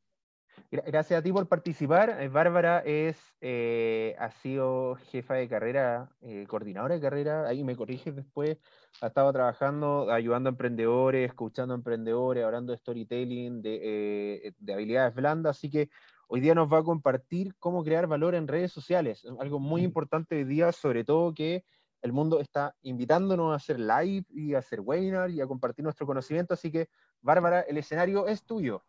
Gracias 0.71 1.21
a 1.21 1.23
ti 1.23 1.33
por 1.33 1.47
participar. 1.49 2.17
Eh, 2.21 2.29
Bárbara 2.29 2.81
es, 2.81 3.17
eh, 3.41 4.17
ha 4.19 4.31
sido 4.31 4.97
jefa 4.97 5.35
de 5.35 5.49
carrera, 5.49 6.09
eh, 6.23 6.47
coordinadora 6.49 6.95
de 6.95 7.01
carrera, 7.01 7.47
ahí 7.47 7.63
me 7.63 7.77
corriges 7.77 8.17
después, 8.17 8.59
ha 9.01 9.09
estado 9.09 9.33
trabajando, 9.33 10.11
ayudando 10.11 10.49
a 10.49 10.53
emprendedores, 10.53 11.29
escuchando 11.29 11.75
a 11.75 11.77
emprendedores, 11.77 12.45
hablando 12.45 12.73
de 12.73 12.79
storytelling, 12.79 13.63
de, 13.63 14.55
de 14.59 14.73
habilidades 14.73 15.15
blandas, 15.15 15.57
así 15.59 15.71
que 15.71 15.91
hoy 16.29 16.41
día 16.41 16.55
nos 16.55 16.73
va 16.73 16.79
a 16.79 16.85
compartir 16.85 17.55
cómo 17.59 17.85
crear 17.85 18.07
valor 18.07 18.35
en 18.35 18.49
redes 18.49 18.73
sociales. 18.73 19.27
Algo 19.39 19.59
muy 19.59 19.83
importante 19.83 20.37
hoy 20.37 20.45
día, 20.45 20.73
sobre 20.73 21.05
todo 21.05 21.35
que 21.35 21.65
el 22.03 22.13
mundo 22.13 22.41
está 22.41 22.75
invitándonos 22.83 23.53
a 23.53 23.57
hacer 23.57 23.81
live 23.81 24.25
y 24.31 24.55
a 24.55 24.59
hacer 24.59 24.81
webinar 24.81 25.31
y 25.31 25.41
a 25.41 25.47
compartir 25.47 25.85
nuestro 25.85 26.07
conocimiento. 26.07 26.55
Así 26.55 26.71
que, 26.71 26.89
Bárbara, 27.21 27.61
el 27.63 27.79
escenario 27.79 28.27
es 28.27 28.45
tuyo. 28.45 28.83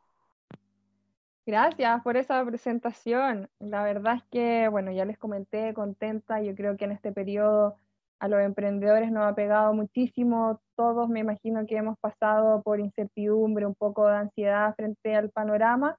Gracias 1.46 2.02
por 2.04 2.18
esa 2.18 2.44
presentación. 2.46 3.50
La 3.60 3.84
verdad 3.84 4.16
es 4.18 4.24
que, 4.30 4.68
bueno, 4.68 4.92
ya 4.92 5.06
les 5.06 5.18
comenté, 5.18 5.74
contenta. 5.74 6.42
Yo 6.42 6.54
creo 6.56 6.76
que 6.76 6.86
en 6.86 6.92
este 6.92 7.14
periodo 7.14 7.78
a 8.20 8.28
los 8.28 8.42
emprendedores 8.42 9.12
nos 9.12 9.26
ha 9.26 9.34
pegado 9.34 9.74
muchísimo. 9.74 10.60
Todos 10.76 11.08
me 11.08 11.22
imagino 11.22 11.66
que 11.66 11.78
hemos 11.78 11.98
pasado 12.00 12.62
por 12.64 12.80
incertidumbre, 12.80 13.66
un 13.66 13.76
poco 13.76 14.08
de 14.08 14.18
ansiedad 14.18 14.76
frente 14.76 15.16
al 15.16 15.30
panorama 15.30 15.98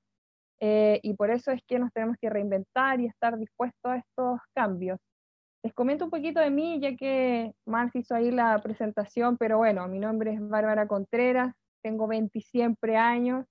eh, 0.61 1.01
y 1.03 1.15
por 1.15 1.31
eso 1.31 1.53
es 1.53 1.63
que 1.67 1.79
nos 1.79 1.93
tenemos 1.93 2.17
que 2.21 2.31
reinventar 2.31 3.01
y 3.01 3.07
estar 3.07 3.39
dispuestos 3.39 3.93
a 3.93 3.97
estos 3.97 4.41
cambios. 4.55 4.99
Les 5.63 5.75
comento 5.75 6.05
un 6.05 6.11
poquito 6.11 6.41
de 6.41 6.51
mí, 6.51 6.81
ya 6.81 6.97
que 6.97 7.53
Marx 7.67 7.95
hizo 7.97 8.15
ahí 8.15 8.31
la 8.31 8.59
presentación, 8.63 9.37
pero 9.37 9.59
bueno, 9.59 9.87
mi 9.89 9.99
nombre 9.99 10.33
es 10.33 10.41
Bárbara 10.41 10.87
Contreras, 10.87 11.55
tengo 11.83 12.07
27 12.07 12.97
años, 12.97 13.45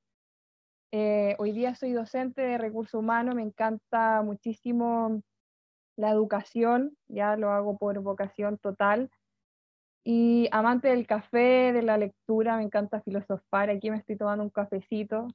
eh, 0.91 1.35
hoy 1.38 1.51
día 1.51 1.75
soy 1.75 1.91
docente 1.91 2.41
de 2.41 2.57
recursos 2.57 2.93
humanos, 2.93 3.35
me 3.35 3.43
encanta 3.43 4.22
muchísimo 4.23 5.22
la 5.97 6.11
educación, 6.11 6.95
ya 7.09 7.35
lo 7.35 7.51
hago 7.51 7.77
por 7.77 7.99
vocación 7.99 8.57
total. 8.57 9.09
Y 10.06 10.47
amante 10.51 10.88
del 10.88 11.06
café, 11.06 11.73
de 11.73 11.81
la 11.81 11.97
lectura, 11.97 12.56
me 12.57 12.63
encanta 12.63 13.01
filosofar. 13.01 13.69
Aquí 13.69 13.91
me 13.91 13.97
estoy 13.97 14.15
tomando 14.15 14.43
un 14.43 14.49
cafecito, 14.49 15.27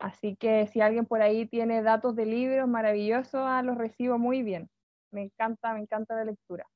Así 0.00 0.34
que 0.36 0.66
si 0.68 0.80
alguien 0.80 1.06
por 1.06 1.22
ahí 1.22 1.46
tiene 1.46 1.82
datos 1.82 2.16
de 2.16 2.26
libros 2.26 2.66
maravillosos, 2.68 3.42
ah, 3.44 3.62
los 3.62 3.76
recibo 3.76 4.18
muy 4.18 4.42
bien. 4.42 4.68
Me 5.12 5.22
encanta, 5.22 5.74
me 5.74 5.80
encanta 5.80 6.14
la 6.16 6.24
lectura. 6.24 6.66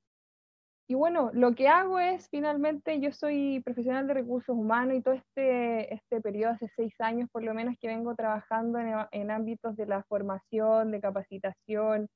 Y 0.87 0.95
bueno, 0.95 1.31
lo 1.33 1.55
que 1.55 1.67
hago 1.67 1.99
es, 1.99 2.29
finalmente, 2.29 3.01
yo 3.01 3.11
soy 3.13 3.63
profesional 3.65 4.07
de 4.07 4.15
recursos 4.15 4.55
humanos 4.55 4.97
y 4.99 5.03
todo 5.03 5.15
este, 5.15 5.95
este 5.95 6.21
periodo, 6.21 6.53
hace 6.53 6.69
seis 6.77 6.93
años 7.01 7.31
por 7.33 7.43
lo 7.43 7.55
menos, 7.55 7.77
que 7.81 7.89
vengo 7.89 8.15
trabajando 8.15 8.79
en, 8.79 8.95
en 9.13 9.31
ámbitos 9.31 9.77
de 9.77 9.87
la 9.87 10.03
formación, 10.05 10.91
de 10.91 11.01
capacitación, 11.01 12.09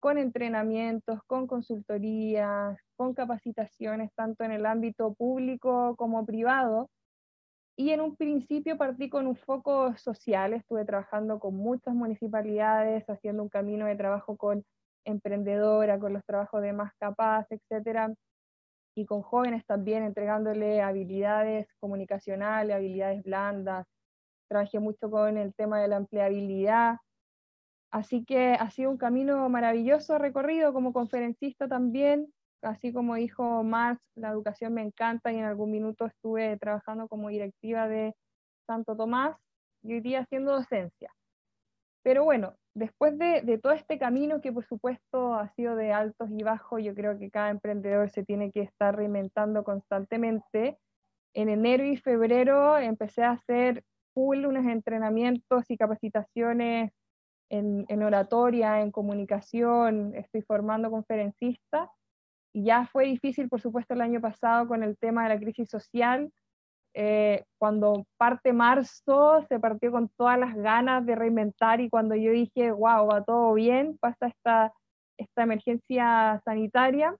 con 0.00 0.18
entrenamientos, 0.18 1.20
con 1.28 1.46
consultorías, 1.46 2.76
con 2.96 3.14
capacitaciones, 3.14 4.10
tanto 4.16 4.42
en 4.42 4.50
el 4.50 4.66
ámbito 4.66 5.14
público 5.14 5.94
como 5.96 6.26
privado, 6.26 6.88
y 7.80 7.92
en 7.92 8.02
un 8.02 8.14
principio 8.14 8.76
partí 8.76 9.08
con 9.08 9.26
un 9.26 9.36
foco 9.36 9.96
social, 9.96 10.52
estuve 10.52 10.84
trabajando 10.84 11.40
con 11.40 11.54
muchas 11.54 11.94
municipalidades, 11.94 13.08
haciendo 13.08 13.42
un 13.42 13.48
camino 13.48 13.86
de 13.86 13.96
trabajo 13.96 14.36
con 14.36 14.62
emprendedora, 15.06 15.98
con 15.98 16.12
los 16.12 16.22
trabajos 16.26 16.60
de 16.60 16.74
más 16.74 16.92
capaz, 16.98 17.46
etcétera, 17.48 18.12
y 18.94 19.06
con 19.06 19.22
jóvenes 19.22 19.64
también, 19.64 20.02
entregándole 20.02 20.82
habilidades 20.82 21.68
comunicacionales, 21.80 22.76
habilidades 22.76 23.22
blandas. 23.22 23.86
Trabajé 24.50 24.78
mucho 24.78 25.10
con 25.10 25.38
el 25.38 25.54
tema 25.54 25.80
de 25.80 25.88
la 25.88 25.96
empleabilidad. 25.96 26.98
Así 27.90 28.26
que 28.26 28.58
ha 28.60 28.70
sido 28.70 28.90
un 28.90 28.98
camino 28.98 29.48
maravilloso 29.48 30.18
recorrido 30.18 30.74
como 30.74 30.92
conferencista 30.92 31.66
también, 31.66 32.30
así 32.62 32.92
como 32.92 33.14
dijo 33.14 33.62
Marx, 33.64 34.00
la 34.14 34.30
educación 34.30 34.74
me 34.74 34.82
encanta 34.82 35.32
y 35.32 35.38
en 35.38 35.44
algún 35.44 35.70
minuto 35.70 36.06
estuve 36.06 36.56
trabajando 36.58 37.08
como 37.08 37.28
directiva 37.28 37.88
de 37.88 38.14
Santo 38.66 38.96
Tomás 38.96 39.36
y 39.82 39.94
hoy 39.94 40.00
día 40.00 40.20
haciendo 40.20 40.52
docencia. 40.52 41.12
Pero 42.02 42.24
bueno, 42.24 42.54
después 42.74 43.18
de, 43.18 43.58
todo 43.62 43.72
este 43.72 43.98
camino 43.98 44.40
que 44.40 44.52
por 44.52 44.64
supuesto 44.64 45.34
ha 45.34 45.48
sido 45.54 45.76
de 45.76 45.92
altos 45.92 46.30
y 46.30 46.42
bajos, 46.42 46.82
yo 46.82 46.94
creo 46.94 47.18
que 47.18 47.30
cada 47.30 47.50
emprendedor 47.50 48.10
se 48.10 48.24
tiene 48.24 48.52
que 48.52 48.62
estar 48.62 48.96
reinventando 48.96 49.64
constantemente. 49.64 50.78
En 51.34 51.48
enero 51.48 51.84
y 51.84 51.96
febrero 51.96 52.78
empecé 52.78 53.22
a 53.22 53.32
hacer 53.32 53.84
full 54.14 54.46
unos 54.46 54.66
entrenamientos 54.66 55.64
y 55.68 55.76
capacitaciones 55.76 56.92
en, 57.50 57.84
en 57.88 58.02
oratoria, 58.02 58.80
en 58.80 58.90
comunicación, 58.90 60.14
estoy 60.14 60.42
formando 60.42 60.90
conferencistas 60.90 61.88
ya 62.54 62.86
fue 62.86 63.06
difícil, 63.06 63.48
por 63.48 63.60
supuesto, 63.60 63.94
el 63.94 64.00
año 64.00 64.20
pasado 64.20 64.66
con 64.68 64.82
el 64.82 64.96
tema 64.98 65.24
de 65.24 65.34
la 65.34 65.40
crisis 65.40 65.68
social. 65.68 66.30
Eh, 66.92 67.44
cuando 67.58 68.04
parte 68.16 68.52
marzo 68.52 69.44
se 69.48 69.60
partió 69.60 69.92
con 69.92 70.08
todas 70.16 70.38
las 70.38 70.56
ganas 70.56 71.06
de 71.06 71.14
reinventar 71.14 71.80
y 71.80 71.88
cuando 71.88 72.16
yo 72.16 72.32
dije, 72.32 72.72
wow, 72.72 73.06
va 73.06 73.22
todo 73.22 73.54
bien, 73.54 73.96
pasa 74.00 74.26
esta, 74.26 74.72
esta 75.16 75.42
emergencia 75.42 76.40
sanitaria 76.44 77.14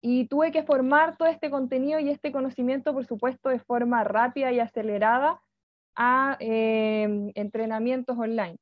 y 0.00 0.26
tuve 0.28 0.52
que 0.52 0.62
formar 0.62 1.16
todo 1.16 1.28
este 1.28 1.50
contenido 1.50 1.98
y 2.00 2.08
este 2.08 2.32
conocimiento, 2.32 2.94
por 2.94 3.04
supuesto, 3.04 3.50
de 3.50 3.58
forma 3.58 4.04
rápida 4.04 4.52
y 4.52 4.60
acelerada 4.60 5.40
a 5.96 6.36
eh, 6.40 7.32
entrenamientos 7.34 8.16
online. 8.16 8.56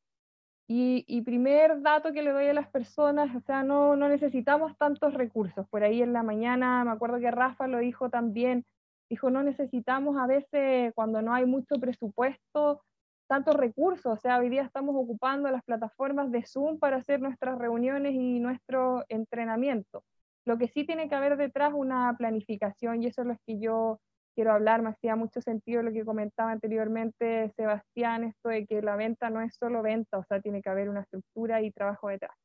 Y, 0.69 1.23
primer 1.23 1.81
dato 1.83 2.13
que 2.13 2.23
le 2.23 2.33
doy 2.33 2.49
a 2.49 2.53
las 2.53 2.69
personas, 2.69 3.35
o 3.37 3.41
sea, 3.41 3.63
no, 3.63 3.95
necesitamos 3.97 4.77
tantos 4.77 5.15
recursos. 5.15 5.69
Por 5.69 5.85
ahí 5.85 6.03
en 6.03 6.13
la 6.13 6.25
mañana, 6.25 6.85
me 6.85 6.91
acuerdo 6.91 7.21
que 7.21 7.31
Rafa 7.31 7.69
lo 7.69 7.79
dijo 7.79 8.11
también, 8.11 8.65
dijo, 9.09 9.31
no 9.31 9.45
necesitamos 9.45 10.17
a 10.19 10.27
veces, 10.27 10.93
cuando 10.95 11.23
no 11.23 11.33
hay 11.33 11.47
mucho 11.47 11.77
presupuesto, 11.81 12.83
tantos 13.29 13.55
recursos, 13.57 14.07
o 14.07 14.17
sea, 14.17 14.39
hoy 14.39 14.49
día 14.49 14.63
estamos 14.63 14.95
ocupando 14.97 15.51
las 15.51 15.63
plataformas 15.65 16.31
de 16.33 16.45
Zoom 16.45 16.79
para 16.79 16.97
hacer 16.97 17.21
nuestras 17.21 17.59
reuniones 17.59 18.15
y 18.15 18.41
nuestro 18.41 19.05
entrenamiento. 19.09 20.03
Lo 20.45 20.59
que 20.59 20.69
sí 20.69 20.85
tiene 20.85 21.09
que 21.09 21.15
haber 21.15 21.37
detrás 21.37 21.73
una 21.75 22.15
planificación 22.17 23.03
y 23.03 23.07
eso 23.07 23.23
es 23.23 23.29
lo 23.29 23.37
que 23.47 23.59
yo 23.59 24.01
quiero 24.37 24.53
hablar, 24.53 24.83
me 24.83 24.91
hacía 24.91 25.17
mucho 25.17 25.41
sentido 25.41 25.83
lo 25.83 25.93
que 25.93 26.05
comentaba 26.05 26.53
anteriormente 26.53 27.51
Sebastián, 27.57 28.25
esto 28.25 28.51
de 28.51 28.67
que 28.67 28.83
la 28.83 28.95
venta 28.97 29.31
no 29.31 29.41
es 29.41 29.57
solo 29.57 29.83
venta, 29.83 30.19
o 30.19 30.25
sea, 30.25 30.41
tiene 30.41 30.63
que 30.63 30.69
haber 30.71 30.91
una 30.91 31.01
estructura 31.01 31.63
y 31.63 31.73
trabajo 31.73 32.09
detrás. 32.09 32.37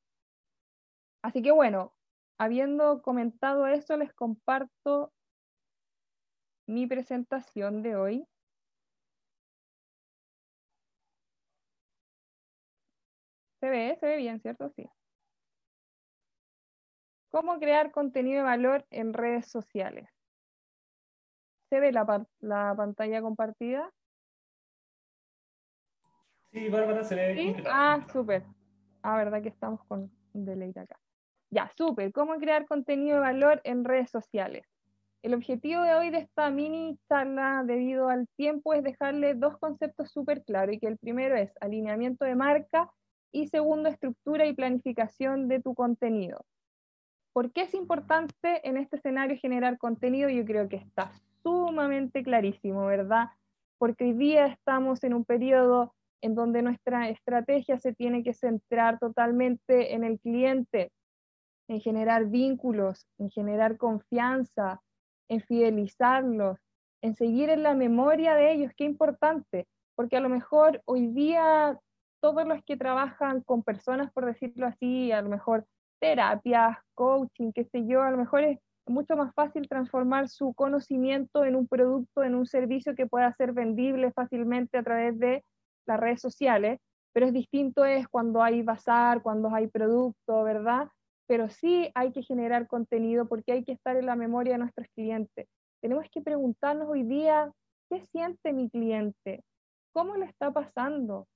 Así 1.23 1.41
que 1.41 1.51
bueno, 1.51 1.93
habiendo 2.39 3.01
comentado 3.01 3.67
eso, 3.67 3.97
les 3.97 4.13
comparto 4.13 5.11
mi 6.67 6.87
presentación 6.87 7.83
de 7.83 7.95
hoy. 7.95 8.25
¿Se 13.59 13.69
ve? 13.69 13.97
¿Se 13.99 14.05
ve 14.07 14.17
bien, 14.17 14.39
cierto? 14.41 14.71
Sí. 14.75 14.89
¿Cómo 17.31 17.59
crear 17.59 17.91
contenido 17.91 18.39
de 18.39 18.43
valor 18.43 18.85
en 18.89 19.13
redes 19.13 19.47
sociales? 19.47 20.20
¿Se 21.71 21.79
ve 21.79 21.93
la, 21.93 22.27
la 22.41 22.73
pantalla 22.75 23.21
compartida? 23.21 23.89
Sí, 26.51 26.67
Bárbara, 26.67 27.05
se 27.05 27.15
ve. 27.15 27.33
¿Sí? 27.33 27.63
Ah, 27.65 28.05
súper. 28.11 28.43
Ah, 29.01 29.15
verdad 29.15 29.41
que 29.41 29.47
estamos 29.47 29.81
con 29.85 30.11
delay 30.33 30.71
acá. 30.71 30.99
Ya, 31.49 31.71
súper. 31.77 32.11
¿Cómo 32.11 32.35
crear 32.39 32.65
contenido 32.65 33.15
de 33.15 33.21
valor 33.21 33.61
en 33.63 33.85
redes 33.85 34.09
sociales? 34.09 34.67
El 35.21 35.33
objetivo 35.33 35.81
de 35.83 35.93
hoy 35.93 36.09
de 36.09 36.17
esta 36.17 36.49
mini 36.51 36.99
charla, 37.07 37.63
debido 37.65 38.09
al 38.09 38.27
tiempo, 38.35 38.73
es 38.73 38.83
dejarle 38.83 39.33
dos 39.35 39.57
conceptos 39.57 40.11
súper 40.11 40.43
claros 40.43 40.75
y 40.75 40.79
que 40.79 40.87
el 40.87 40.97
primero 40.97 41.37
es 41.37 41.53
alineamiento 41.61 42.25
de 42.25 42.35
marca 42.35 42.91
y 43.31 43.47
segundo, 43.47 43.87
estructura 43.87 44.45
y 44.45 44.53
planificación 44.53 45.47
de 45.47 45.61
tu 45.61 45.73
contenido. 45.73 46.43
¿Por 47.31 47.53
qué 47.53 47.61
es 47.61 47.73
importante 47.73 48.67
en 48.67 48.75
este 48.75 48.97
escenario 48.97 49.37
generar 49.37 49.77
contenido? 49.77 50.27
Yo 50.27 50.43
creo 50.43 50.67
que 50.67 50.75
está 50.75 51.13
sumamente 51.43 52.23
clarísimo, 52.23 52.85
¿verdad? 52.85 53.29
Porque 53.77 54.05
hoy 54.05 54.13
día 54.13 54.47
estamos 54.47 55.03
en 55.03 55.13
un 55.13 55.25
periodo 55.25 55.93
en 56.21 56.35
donde 56.35 56.61
nuestra 56.61 57.09
estrategia 57.09 57.79
se 57.79 57.93
tiene 57.93 58.23
que 58.23 58.33
centrar 58.33 58.99
totalmente 58.99 59.95
en 59.95 60.03
el 60.03 60.19
cliente, 60.19 60.91
en 61.67 61.81
generar 61.81 62.25
vínculos, 62.27 63.07
en 63.17 63.29
generar 63.31 63.77
confianza, 63.77 64.81
en 65.29 65.41
fidelizarlos, 65.41 66.59
en 67.01 67.15
seguir 67.15 67.49
en 67.49 67.63
la 67.63 67.73
memoria 67.73 68.35
de 68.35 68.51
ellos, 68.51 68.71
qué 68.77 68.83
importante, 68.83 69.67
porque 69.95 70.17
a 70.17 70.19
lo 70.19 70.29
mejor 70.29 70.81
hoy 70.85 71.07
día 71.07 71.79
todos 72.21 72.47
los 72.47 72.63
que 72.63 72.77
trabajan 72.77 73.41
con 73.41 73.63
personas, 73.63 74.11
por 74.11 74.25
decirlo 74.25 74.67
así, 74.67 75.11
a 75.11 75.21
lo 75.21 75.29
mejor 75.29 75.65
terapias, 75.99 76.77
coaching, 76.93 77.51
qué 77.51 77.65
sé 77.65 77.87
yo, 77.87 78.03
a 78.03 78.11
lo 78.11 78.17
mejor 78.17 78.43
es 78.43 78.59
mucho 78.87 79.15
más 79.15 79.33
fácil 79.33 79.67
transformar 79.67 80.27
su 80.29 80.53
conocimiento 80.53 81.45
en 81.45 81.55
un 81.55 81.67
producto, 81.67 82.23
en 82.23 82.35
un 82.35 82.45
servicio 82.45 82.95
que 82.95 83.07
pueda 83.07 83.33
ser 83.33 83.53
vendible 83.53 84.11
fácilmente 84.11 84.77
a 84.77 84.83
través 84.83 85.17
de 85.19 85.43
las 85.85 85.99
redes 85.99 86.21
sociales, 86.21 86.79
pero 87.13 87.27
es 87.27 87.33
distinto 87.33 87.85
es 87.85 88.07
cuando 88.07 88.43
hay 88.43 88.61
bazar, 88.61 89.21
cuando 89.21 89.53
hay 89.53 89.67
producto, 89.67 90.43
¿verdad? 90.43 90.87
Pero 91.27 91.49
sí 91.49 91.91
hay 91.95 92.11
que 92.11 92.23
generar 92.23 92.67
contenido 92.67 93.27
porque 93.27 93.53
hay 93.53 93.63
que 93.63 93.73
estar 93.73 93.95
en 93.95 94.05
la 94.05 94.15
memoria 94.15 94.53
de 94.53 94.59
nuestros 94.59 94.87
clientes. 94.95 95.47
Tenemos 95.81 96.05
que 96.11 96.21
preguntarnos 96.21 96.89
hoy 96.89 97.03
día, 97.03 97.51
¿qué 97.89 98.01
siente 98.05 98.53
mi 98.53 98.69
cliente? 98.69 99.43
¿Cómo 99.93 100.15
le 100.15 100.25
está 100.25 100.51
pasando? 100.51 101.27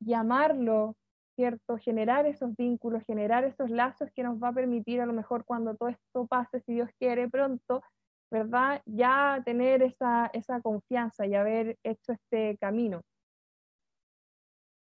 llamarlo, 0.00 0.96
¿cierto? 1.38 1.78
Generar 1.78 2.26
esos 2.26 2.56
vínculos, 2.56 3.04
generar 3.06 3.44
esos 3.44 3.70
lazos 3.70 4.10
que 4.12 4.24
nos 4.24 4.42
va 4.42 4.48
a 4.48 4.52
permitir 4.52 5.00
a 5.00 5.06
lo 5.06 5.12
mejor 5.12 5.44
cuando 5.44 5.76
todo 5.76 5.88
esto 5.88 6.26
pase, 6.26 6.60
si 6.62 6.74
Dios 6.74 6.90
quiere 6.98 7.28
pronto, 7.28 7.80
¿verdad? 8.28 8.82
Ya 8.86 9.40
tener 9.44 9.82
esa, 9.82 10.30
esa 10.32 10.60
confianza 10.60 11.26
y 11.26 11.36
haber 11.36 11.76
hecho 11.84 12.10
este 12.10 12.58
camino. 12.58 13.02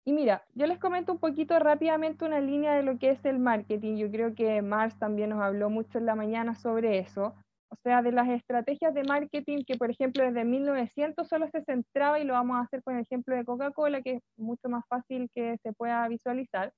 Y 0.06 0.12
mira, 0.12 0.44
yo 0.54 0.68
les 0.68 0.78
comento 0.78 1.10
un 1.10 1.18
poquito 1.18 1.58
rápidamente 1.58 2.24
una 2.24 2.38
línea 2.38 2.74
de 2.74 2.84
lo 2.84 3.00
que 3.00 3.10
es 3.10 3.24
el 3.24 3.40
marketing. 3.40 3.96
Yo 3.96 4.08
creo 4.08 4.32
que 4.36 4.62
Mars 4.62 4.96
también 4.96 5.30
nos 5.30 5.42
habló 5.42 5.70
mucho 5.70 5.98
en 5.98 6.06
la 6.06 6.14
mañana 6.14 6.54
sobre 6.54 6.98
eso 6.98 7.34
o 7.70 7.76
sea, 7.82 8.02
de 8.02 8.12
las 8.12 8.28
estrategias 8.28 8.94
de 8.94 9.04
marketing 9.04 9.64
que, 9.66 9.76
por 9.76 9.90
ejemplo, 9.90 10.24
desde 10.24 10.44
1900 10.44 11.28
solo 11.28 11.48
se 11.50 11.62
centraba, 11.64 12.18
y 12.18 12.24
lo 12.24 12.34
vamos 12.34 12.56
a 12.56 12.62
hacer 12.62 12.82
con 12.82 12.96
el 12.96 13.02
ejemplo 13.02 13.36
de 13.36 13.44
Coca-Cola, 13.44 14.02
que 14.02 14.14
es 14.14 14.22
mucho 14.36 14.68
más 14.68 14.84
fácil 14.88 15.30
que 15.34 15.56
se 15.62 15.72
pueda 15.72 16.06
visualizar, 16.08 16.72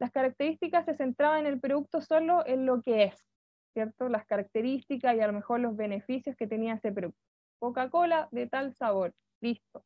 las 0.00 0.10
características 0.10 0.86
se 0.86 0.94
centraban 0.94 1.40
en 1.40 1.46
el 1.46 1.60
producto 1.60 2.00
solo 2.00 2.46
en 2.46 2.66
lo 2.66 2.80
que 2.82 3.04
es, 3.04 3.26
¿cierto? 3.74 4.08
Las 4.08 4.26
características 4.26 5.14
y 5.14 5.20
a 5.20 5.26
lo 5.26 5.34
mejor 5.34 5.60
los 5.60 5.76
beneficios 5.76 6.36
que 6.36 6.46
tenía 6.46 6.74
ese 6.74 6.90
producto. 6.90 7.20
Coca-Cola 7.60 8.28
de 8.32 8.46
tal 8.46 8.74
sabor, 8.74 9.12
listo. 9.42 9.84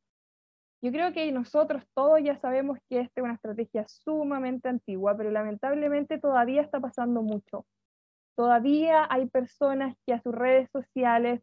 Yo 0.85 0.93
creo 0.93 1.13
que 1.13 1.33
nosotros 1.33 1.83
todos 1.95 2.21
ya 2.23 2.37
sabemos 2.37 2.79
que 2.89 3.01
esta 3.01 3.21
es 3.21 3.25
una 3.25 3.35
estrategia 3.35 3.87
sumamente 3.89 4.69
antigua, 4.69 5.17
pero 5.17 5.31
lamentablemente 5.31 6.19
todavía 6.19 6.61
está 6.61 6.79
pasando 6.79 7.23
mucho. 7.23 7.65
Todavía 8.37 9.07
hay 9.09 9.27
personas 9.27 9.97
que 10.07 10.15
a 10.15 10.21
sus 10.21 10.35
redes 10.35 10.69
sociales 10.73 11.41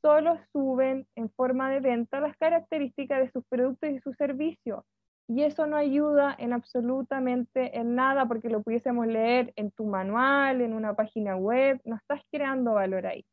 solo 0.00 0.38
suben 0.52 1.06
en 1.16 1.30
forma 1.30 1.70
de 1.70 1.80
venta 1.80 2.20
las 2.20 2.36
características 2.36 3.20
de 3.20 3.30
sus 3.30 3.44
productos 3.48 3.90
y 3.90 3.98
sus 4.00 4.16
servicios. 4.16 4.84
Y 5.28 5.42
eso 5.42 5.66
no 5.66 5.76
ayuda 5.76 6.34
en 6.38 6.52
absolutamente 6.52 7.78
en 7.78 7.94
nada 7.94 8.26
porque 8.26 8.48
lo 8.48 8.62
pudiésemos 8.62 9.06
leer 9.06 9.52
en 9.56 9.70
tu 9.72 9.84
manual, 9.84 10.62
en 10.62 10.72
una 10.72 10.94
página 10.94 11.36
web, 11.36 11.80
no 11.84 11.96
estás 11.96 12.22
creando 12.30 12.74
valor 12.74 13.06
ahí. 13.06 13.24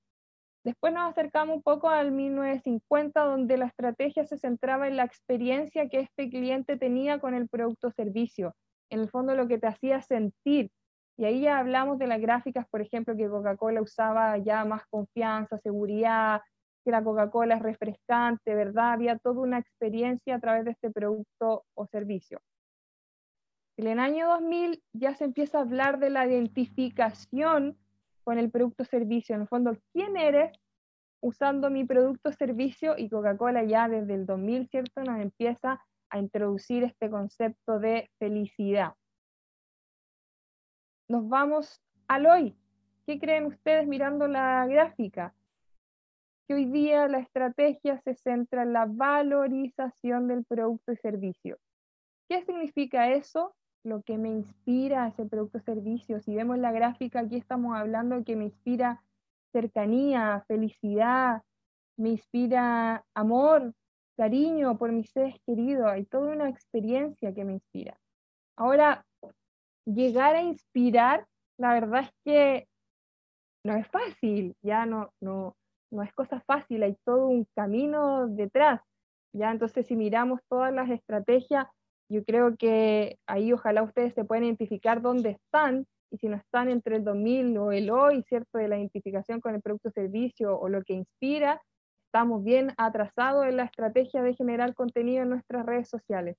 Después 0.66 0.92
nos 0.94 1.12
acercamos 1.12 1.58
un 1.58 1.62
poco 1.62 1.90
al 1.90 2.12
1950, 2.12 3.24
donde 3.24 3.56
la 3.56 3.68
estrategia 3.68 4.26
se 4.26 4.40
centraba 4.40 4.88
en 4.88 4.98
la 4.98 5.04
experiencia 5.04 5.88
que 5.88 6.00
este 6.00 6.28
cliente 6.28 6.76
tenía 6.76 7.20
con 7.20 7.36
el 7.36 7.48
producto 7.48 7.90
o 7.90 7.92
servicio. 7.92 8.56
En 8.90 9.02
el 9.02 9.10
fondo 9.10 9.36
lo 9.36 9.48
que 9.48 9.60
te 9.60 9.68
hacía 9.68 10.02
sentir, 10.02 10.72
y 11.18 11.26
ahí 11.26 11.42
ya 11.42 11.60
hablamos 11.60 11.98
de 11.98 12.08
las 12.08 12.20
gráficas, 12.20 12.68
por 12.68 12.82
ejemplo, 12.82 13.16
que 13.16 13.30
Coca-Cola 13.30 13.82
usaba 13.82 14.38
ya 14.38 14.66
más 14.66 14.86
confianza, 14.88 15.58
seguridad, 15.60 16.42
que 16.84 16.92
la 16.92 17.04
Coca-Cola 17.04 17.56
es 17.56 17.62
refrescante, 17.62 18.54
¿verdad? 18.54 18.94
Había 18.94 19.18
toda 19.18 19.42
una 19.42 19.60
experiencia 19.60 20.36
a 20.36 20.40
través 20.40 20.66
de 20.66 20.72
este 20.72 20.92
producto 20.92 21.64
o 21.74 21.88
servicio. 21.88 22.42
En 23.78 23.88
el 23.88 24.00
año 24.00 24.28
2000 24.28 24.84
ya 24.94 25.16
se 25.16 25.24
empieza 25.24 25.58
a 25.58 25.62
hablar 25.62 26.00
de 26.00 26.10
la 26.10 26.28
identificación 26.28 27.78
con 28.26 28.38
el 28.38 28.52
producto 28.52 28.84
o 28.84 28.86
servicio. 28.86 29.36
En 29.36 29.42
el 29.42 29.48
fondo, 29.48 29.78
¿quién 29.94 30.18
eres 30.18 30.52
usando 31.22 31.70
mi 31.70 31.86
producto 31.86 32.30
o 32.30 32.34
servicio? 32.34 32.96
Y 32.98 33.10
Coca-Cola 33.10 33.64
ya 33.64 33.88
desde 33.88 34.16
el 34.16 34.26
2000, 34.26 34.68
¿cierto? 34.68 35.02
Nos 35.04 35.22
empieza 35.22 35.82
a 36.10 36.20
introducir 36.20 36.84
este 36.84 37.10
concepto 37.10 37.80
de 37.80 38.10
felicidad 38.20 38.94
nos 41.08 41.28
vamos 41.28 41.82
al 42.08 42.26
hoy. 42.26 42.56
¿Qué 43.06 43.20
creen 43.20 43.46
ustedes 43.46 43.88
mirando 43.88 44.28
la 44.28 44.66
gráfica? 44.68 45.34
Que 46.48 46.56
hoy 46.56 46.66
día 46.66 47.08
la 47.08 47.20
estrategia 47.20 48.00
se 48.02 48.16
centra 48.16 48.64
en 48.64 48.74
la 48.74 48.86
valorización 48.86 50.28
del 50.28 50.44
producto 50.46 50.92
y 50.92 50.98
servicio. 50.98 51.58
¿Qué 52.28 52.44
significa 52.44 53.12
eso? 53.12 53.54
Lo 53.84 54.02
que 54.02 54.18
me 54.18 54.30
inspira 54.30 55.08
ese 55.08 55.26
producto 55.26 55.60
o 55.60 55.62
servicio. 55.62 56.20
Si 56.22 56.36
vemos 56.36 56.58
la 56.58 56.72
gráfica, 56.72 57.20
aquí 57.20 57.36
estamos 57.36 57.76
hablando 57.76 58.18
de 58.18 58.24
que 58.24 58.36
me 58.36 58.46
inspira 58.46 59.04
cercanía, 59.52 60.44
felicidad, 60.48 61.44
me 61.98 62.10
inspira 62.10 63.06
amor, 63.14 63.74
cariño 64.18 64.78
por 64.78 64.92
mis 64.92 65.10
seres 65.12 65.36
queridos. 65.46 65.88
Hay 65.88 66.06
toda 66.06 66.34
una 66.34 66.50
experiencia 66.50 67.34
que 67.34 67.46
me 67.46 67.54
inspira. 67.54 67.98
Ahora, 68.56 69.06
llegar 69.86 70.36
a 70.36 70.42
inspirar, 70.42 71.26
la 71.58 71.74
verdad 71.74 72.02
es 72.02 72.12
que 72.24 72.68
no 73.64 73.76
es 73.76 73.88
fácil, 73.88 74.56
ya 74.62 74.86
no, 74.86 75.12
no, 75.22 75.56
no 75.92 76.04
es 76.04 76.14
cosa 76.14 76.42
fácil, 76.42 76.84
hay 76.84 76.98
todo 77.06 77.28
un 77.28 77.48
camino 77.56 78.28
detrás. 78.28 78.82
Ya 79.34 79.52
entonces 79.52 79.88
si 79.88 79.96
miramos 79.96 80.40
todas 80.50 80.74
las 80.74 80.90
estrategias, 80.90 81.68
yo 82.10 82.24
creo 82.24 82.56
que 82.58 83.18
ahí 83.28 83.52
ojalá 83.52 83.84
ustedes 83.84 84.14
se 84.14 84.24
puedan 84.24 84.46
identificar 84.46 85.02
dónde 85.02 85.32
están 85.32 85.86
y 86.12 86.18
si 86.18 86.30
no 86.30 86.38
están 86.38 86.70
entre 86.70 86.98
el 86.98 87.04
2000 87.04 87.58
o 87.58 87.72
el 87.72 87.90
hoy, 87.90 88.24
¿cierto? 88.24 88.60
De 88.60 88.68
la 88.68 88.78
identificación 88.78 89.42
con 89.42 89.56
el 89.56 89.62
producto 89.62 89.90
o 89.90 89.92
servicio 89.92 90.58
o 90.58 90.70
lo 90.70 90.84
que 90.84 90.94
inspira, 90.94 91.62
estamos 92.06 92.44
bien 92.44 92.74
atrasados 92.78 93.46
en 93.48 93.58
la 93.58 93.64
estrategia 93.64 94.22
de 94.22 94.36
generar 94.36 94.76
contenido 94.76 95.24
en 95.24 95.30
nuestras 95.30 95.66
redes 95.66 95.90
sociales. 95.90 96.38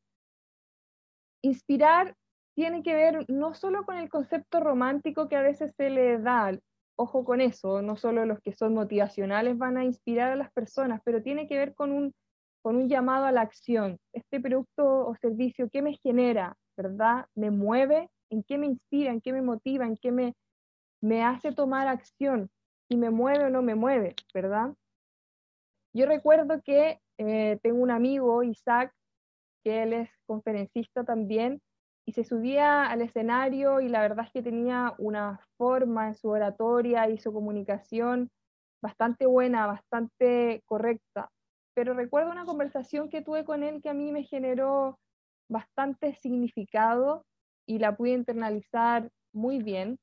Inspirar 1.42 2.14
tiene 2.56 2.82
que 2.82 2.94
ver 2.94 3.26
no 3.28 3.54
solo 3.54 3.84
con 3.84 3.98
el 3.98 4.08
concepto 4.08 4.60
romántico 4.60 5.28
que 5.28 5.36
a 5.36 5.42
veces 5.42 5.74
se 5.76 5.90
le 5.90 6.18
da, 6.18 6.58
ojo 6.96 7.22
con 7.22 7.42
eso, 7.42 7.82
no 7.82 7.96
solo 7.96 8.24
los 8.24 8.40
que 8.40 8.54
son 8.54 8.72
motivacionales 8.72 9.58
van 9.58 9.76
a 9.76 9.84
inspirar 9.84 10.32
a 10.32 10.36
las 10.36 10.50
personas, 10.52 11.02
pero 11.04 11.22
tiene 11.22 11.46
que 11.46 11.58
ver 11.58 11.74
con 11.74 11.92
un, 11.92 12.14
con 12.62 12.76
un 12.76 12.88
llamado 12.88 13.26
a 13.26 13.32
la 13.32 13.42
acción. 13.42 13.98
Este 14.14 14.40
producto 14.40 15.06
o 15.06 15.14
servicio, 15.16 15.68
¿qué 15.70 15.82
me 15.82 15.98
genera? 15.98 16.56
¿Verdad? 16.78 17.26
¿Me 17.34 17.50
mueve? 17.50 18.08
¿En 18.30 18.42
qué 18.42 18.56
me 18.56 18.66
inspira? 18.66 19.12
¿En 19.12 19.20
qué 19.20 19.34
me 19.34 19.42
motiva? 19.42 19.84
¿En 19.86 19.98
qué 19.98 20.10
me, 20.10 20.34
me 21.02 21.22
hace 21.24 21.52
tomar 21.52 21.88
acción? 21.88 22.48
Si 22.88 22.96
me 22.96 23.10
mueve 23.10 23.44
o 23.44 23.50
no 23.50 23.60
me 23.60 23.74
mueve, 23.74 24.14
¿verdad? 24.32 24.72
Yo 25.92 26.06
recuerdo 26.06 26.62
que 26.62 27.00
eh, 27.18 27.58
tengo 27.62 27.82
un 27.82 27.90
amigo, 27.90 28.42
Isaac, 28.42 28.94
que 29.62 29.82
él 29.82 29.92
es 29.92 30.10
conferencista 30.26 31.04
también, 31.04 31.60
y 32.06 32.12
se 32.12 32.24
subía 32.24 32.86
al 32.86 33.02
escenario 33.02 33.80
y 33.80 33.88
la 33.88 34.00
verdad 34.00 34.26
es 34.26 34.32
que 34.32 34.42
tenía 34.42 34.94
una 34.98 35.40
forma 35.58 36.06
en 36.08 36.14
su 36.14 36.28
oratoria 36.28 37.10
y 37.10 37.18
su 37.18 37.32
comunicación 37.32 38.30
bastante 38.80 39.26
buena, 39.26 39.66
bastante 39.66 40.62
correcta. 40.66 41.30
Pero 41.74 41.94
recuerdo 41.94 42.30
una 42.30 42.44
conversación 42.44 43.10
que 43.10 43.22
tuve 43.22 43.44
con 43.44 43.64
él 43.64 43.82
que 43.82 43.88
a 43.88 43.94
mí 43.94 44.12
me 44.12 44.22
generó 44.22 44.98
bastante 45.50 46.14
significado 46.14 47.24
y 47.66 47.80
la 47.80 47.96
pude 47.96 48.12
internalizar 48.12 49.10
muy 49.34 49.58
bien, 49.58 49.98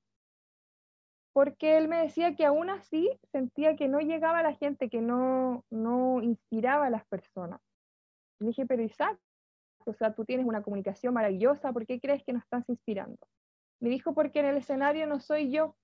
porque 1.34 1.78
él 1.78 1.88
me 1.88 1.98
decía 1.98 2.36
que 2.36 2.46
aún 2.46 2.70
así 2.70 3.10
sentía 3.32 3.76
que 3.76 3.88
no 3.88 4.00
llegaba 4.00 4.40
a 4.40 4.44
la 4.44 4.56
gente, 4.56 4.90
que 4.90 5.02
no, 5.02 5.64
no 5.72 6.22
inspiraba 6.22 6.88
a 6.88 6.90
las 6.90 7.06
personas. 7.08 7.62
Y 8.40 8.48
dije, 8.48 8.66
pero 8.66 8.84
Isaac, 8.84 9.18
o 9.88 9.94
sea, 9.94 10.14
tú 10.14 10.26
tienes 10.26 10.46
una 10.46 10.64
comunicación 10.64 11.14
maravillosa, 11.14 11.72
¿por 11.74 11.86
qué 11.86 12.00
crees 12.00 12.24
que 12.24 12.34
no 12.34 12.40
estás 12.40 12.68
inspirando? 12.70 13.18
Me 13.80 13.90
dijo, 13.90 14.14
porque 14.14 14.40
en 14.40 14.46
el 14.48 14.58
escenario 14.58 15.08
no 15.08 15.20
soy 15.20 15.52
yo, 15.52 15.76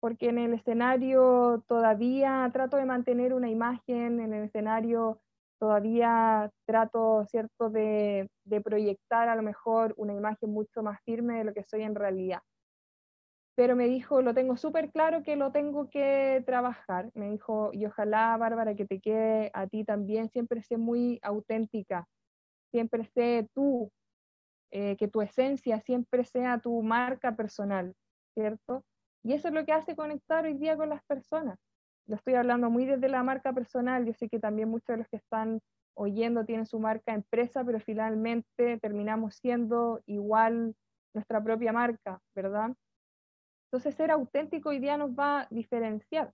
porque 0.00 0.28
en 0.28 0.38
el 0.38 0.54
escenario 0.54 1.64
todavía 1.68 2.48
trato 2.52 2.76
de 2.76 2.86
mantener 2.86 3.34
una 3.34 3.50
imagen, 3.50 4.20
en 4.20 4.34
el 4.34 4.44
escenario 4.44 5.20
todavía 5.58 6.50
trato, 6.66 7.24
¿cierto?, 7.30 7.70
de, 7.70 8.28
de 8.44 8.60
proyectar 8.60 9.28
a 9.28 9.36
lo 9.36 9.42
mejor 9.42 9.94
una 9.96 10.14
imagen 10.14 10.50
mucho 10.50 10.82
más 10.82 11.00
firme 11.04 11.38
de 11.38 11.44
lo 11.44 11.54
que 11.54 11.64
soy 11.64 11.82
en 11.82 11.94
realidad 11.94 12.40
pero 13.56 13.76
me 13.76 13.86
dijo, 13.86 14.20
lo 14.20 14.34
tengo 14.34 14.56
súper 14.56 14.90
claro 14.90 15.22
que 15.22 15.36
lo 15.36 15.52
tengo 15.52 15.88
que 15.88 16.42
trabajar. 16.44 17.10
Me 17.14 17.30
dijo, 17.30 17.70
y 17.72 17.86
ojalá, 17.86 18.36
Bárbara, 18.36 18.74
que 18.74 18.84
te 18.84 19.00
quede 19.00 19.50
a 19.54 19.66
ti 19.68 19.84
también, 19.84 20.28
siempre 20.28 20.62
sé 20.62 20.76
muy 20.76 21.20
auténtica, 21.22 22.08
siempre 22.74 23.04
sé 23.04 23.48
tú, 23.54 23.92
eh, 24.72 24.96
que 24.96 25.06
tu 25.06 25.22
esencia 25.22 25.80
siempre 25.80 26.24
sea 26.24 26.58
tu 26.58 26.82
marca 26.82 27.36
personal, 27.36 27.94
¿cierto? 28.36 28.84
Y 29.22 29.32
eso 29.32 29.46
es 29.46 29.54
lo 29.54 29.64
que 29.64 29.70
hace 29.70 29.94
conectar 29.94 30.44
hoy 30.44 30.54
día 30.54 30.76
con 30.76 30.88
las 30.88 31.00
personas. 31.04 31.56
Lo 32.08 32.16
estoy 32.16 32.34
hablando 32.34 32.70
muy 32.70 32.84
desde 32.84 33.08
la 33.08 33.22
marca 33.22 33.52
personal, 33.52 34.04
yo 34.04 34.12
sé 34.12 34.28
que 34.28 34.40
también 34.40 34.70
muchos 34.70 34.88
de 34.88 34.96
los 34.96 35.08
que 35.08 35.18
están 35.18 35.60
oyendo 35.96 36.44
tienen 36.44 36.66
su 36.66 36.80
marca 36.80 37.14
empresa, 37.14 37.64
pero 37.64 37.78
finalmente 37.78 38.80
terminamos 38.80 39.36
siendo 39.36 40.02
igual 40.06 40.74
nuestra 41.14 41.40
propia 41.44 41.72
marca, 41.72 42.18
¿verdad? 42.34 42.74
Entonces, 43.66 43.94
ser 43.94 44.10
auténtico 44.10 44.70
hoy 44.70 44.80
día 44.80 44.96
nos 44.96 45.12
va 45.12 45.42
a 45.42 45.46
diferenciar. 45.48 46.32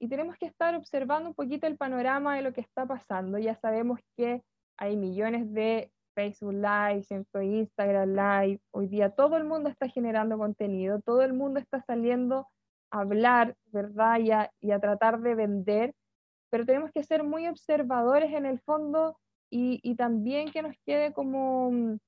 Y 0.00 0.08
tenemos 0.08 0.38
que 0.38 0.46
estar 0.46 0.74
observando 0.74 1.28
un 1.28 1.34
poquito 1.34 1.66
el 1.66 1.76
panorama 1.76 2.36
de 2.36 2.42
lo 2.42 2.54
que 2.54 2.62
está 2.62 2.86
pasando. 2.86 3.36
Ya 3.36 3.54
sabemos 3.54 4.00
que 4.16 4.42
hay 4.76 4.96
millones 4.96 5.52
de 5.52 5.90
Facebook 6.14 6.54
Live, 6.54 7.06
Instagram 7.42 8.10
Live. 8.10 8.60
Hoy 8.70 8.86
día 8.88 9.10
todo 9.10 9.36
el 9.36 9.44
mundo 9.44 9.68
está 9.68 9.88
generando 9.88 10.38
contenido, 10.38 11.00
todo 11.00 11.22
el 11.22 11.32
mundo 11.32 11.60
está 11.60 11.82
saliendo 11.82 12.48
a 12.90 13.00
hablar, 13.00 13.56
¿verdad? 13.66 14.18
Y 14.18 14.30
a, 14.30 14.50
y 14.60 14.70
a 14.72 14.78
tratar 14.78 15.20
de 15.20 15.34
vender. 15.34 15.94
Pero 16.50 16.66
tenemos 16.66 16.90
que 16.92 17.02
ser 17.02 17.24
muy 17.24 17.48
observadores 17.48 18.32
en 18.32 18.46
el 18.46 18.60
fondo 18.60 19.18
y, 19.50 19.80
y 19.82 19.96
también 19.96 20.50
que 20.50 20.62
nos 20.62 20.76
quede 20.84 21.12
como 21.12 21.98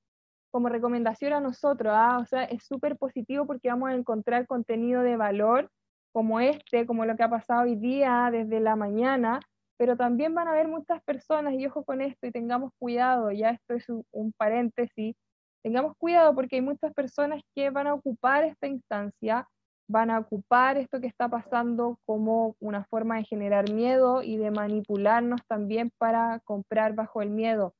como 0.54 0.68
recomendación 0.68 1.32
a 1.32 1.40
nosotros, 1.40 1.92
¿ah? 1.96 2.20
o 2.22 2.26
sea, 2.26 2.44
es 2.44 2.62
súper 2.62 2.96
positivo 2.96 3.44
porque 3.44 3.70
vamos 3.70 3.90
a 3.90 3.94
encontrar 3.94 4.46
contenido 4.46 5.02
de 5.02 5.16
valor 5.16 5.68
como 6.12 6.38
este, 6.38 6.86
como 6.86 7.04
lo 7.04 7.16
que 7.16 7.24
ha 7.24 7.28
pasado 7.28 7.62
hoy 7.62 7.74
día 7.74 8.28
desde 8.30 8.60
la 8.60 8.76
mañana, 8.76 9.40
pero 9.76 9.96
también 9.96 10.34
van 10.34 10.48
a 10.48 10.52
haber 10.52 10.68
muchas 10.68 11.02
personas, 11.04 11.54
y 11.54 11.66
ojo 11.66 11.84
con 11.84 12.00
esto, 12.00 12.26
y 12.26 12.32
tengamos 12.32 12.72
cuidado, 12.78 13.30
ya 13.30 13.50
esto 13.50 13.74
es 13.74 13.86
un, 13.88 14.32
paréntesis, 14.36 15.16
tengamos 15.62 15.96
cuidado 15.96 16.34
porque 16.34 16.56
hay 16.56 16.62
muchas 16.62 16.92
personas 16.94 17.42
que 17.54 17.70
van 17.70 17.86
a 17.86 17.94
ocupar 17.94 18.44
esta 18.44 18.66
instancia, 18.66 19.48
van 19.88 20.10
a 20.10 20.18
ocupar 20.18 20.78
esto 20.78 21.00
que 21.00 21.06
está 21.06 21.28
pasando 21.28 21.98
como 22.06 22.56
una 22.60 22.84
forma 22.84 23.16
de 23.16 23.24
generar 23.24 23.70
miedo 23.72 24.22
y 24.22 24.36
de 24.36 24.50
manipularnos 24.50 25.40
también 25.46 25.90
para 25.98 26.40
comprar 26.44 26.94
bajo 26.94 27.22
el 27.22 27.30
miedo. 27.30 27.74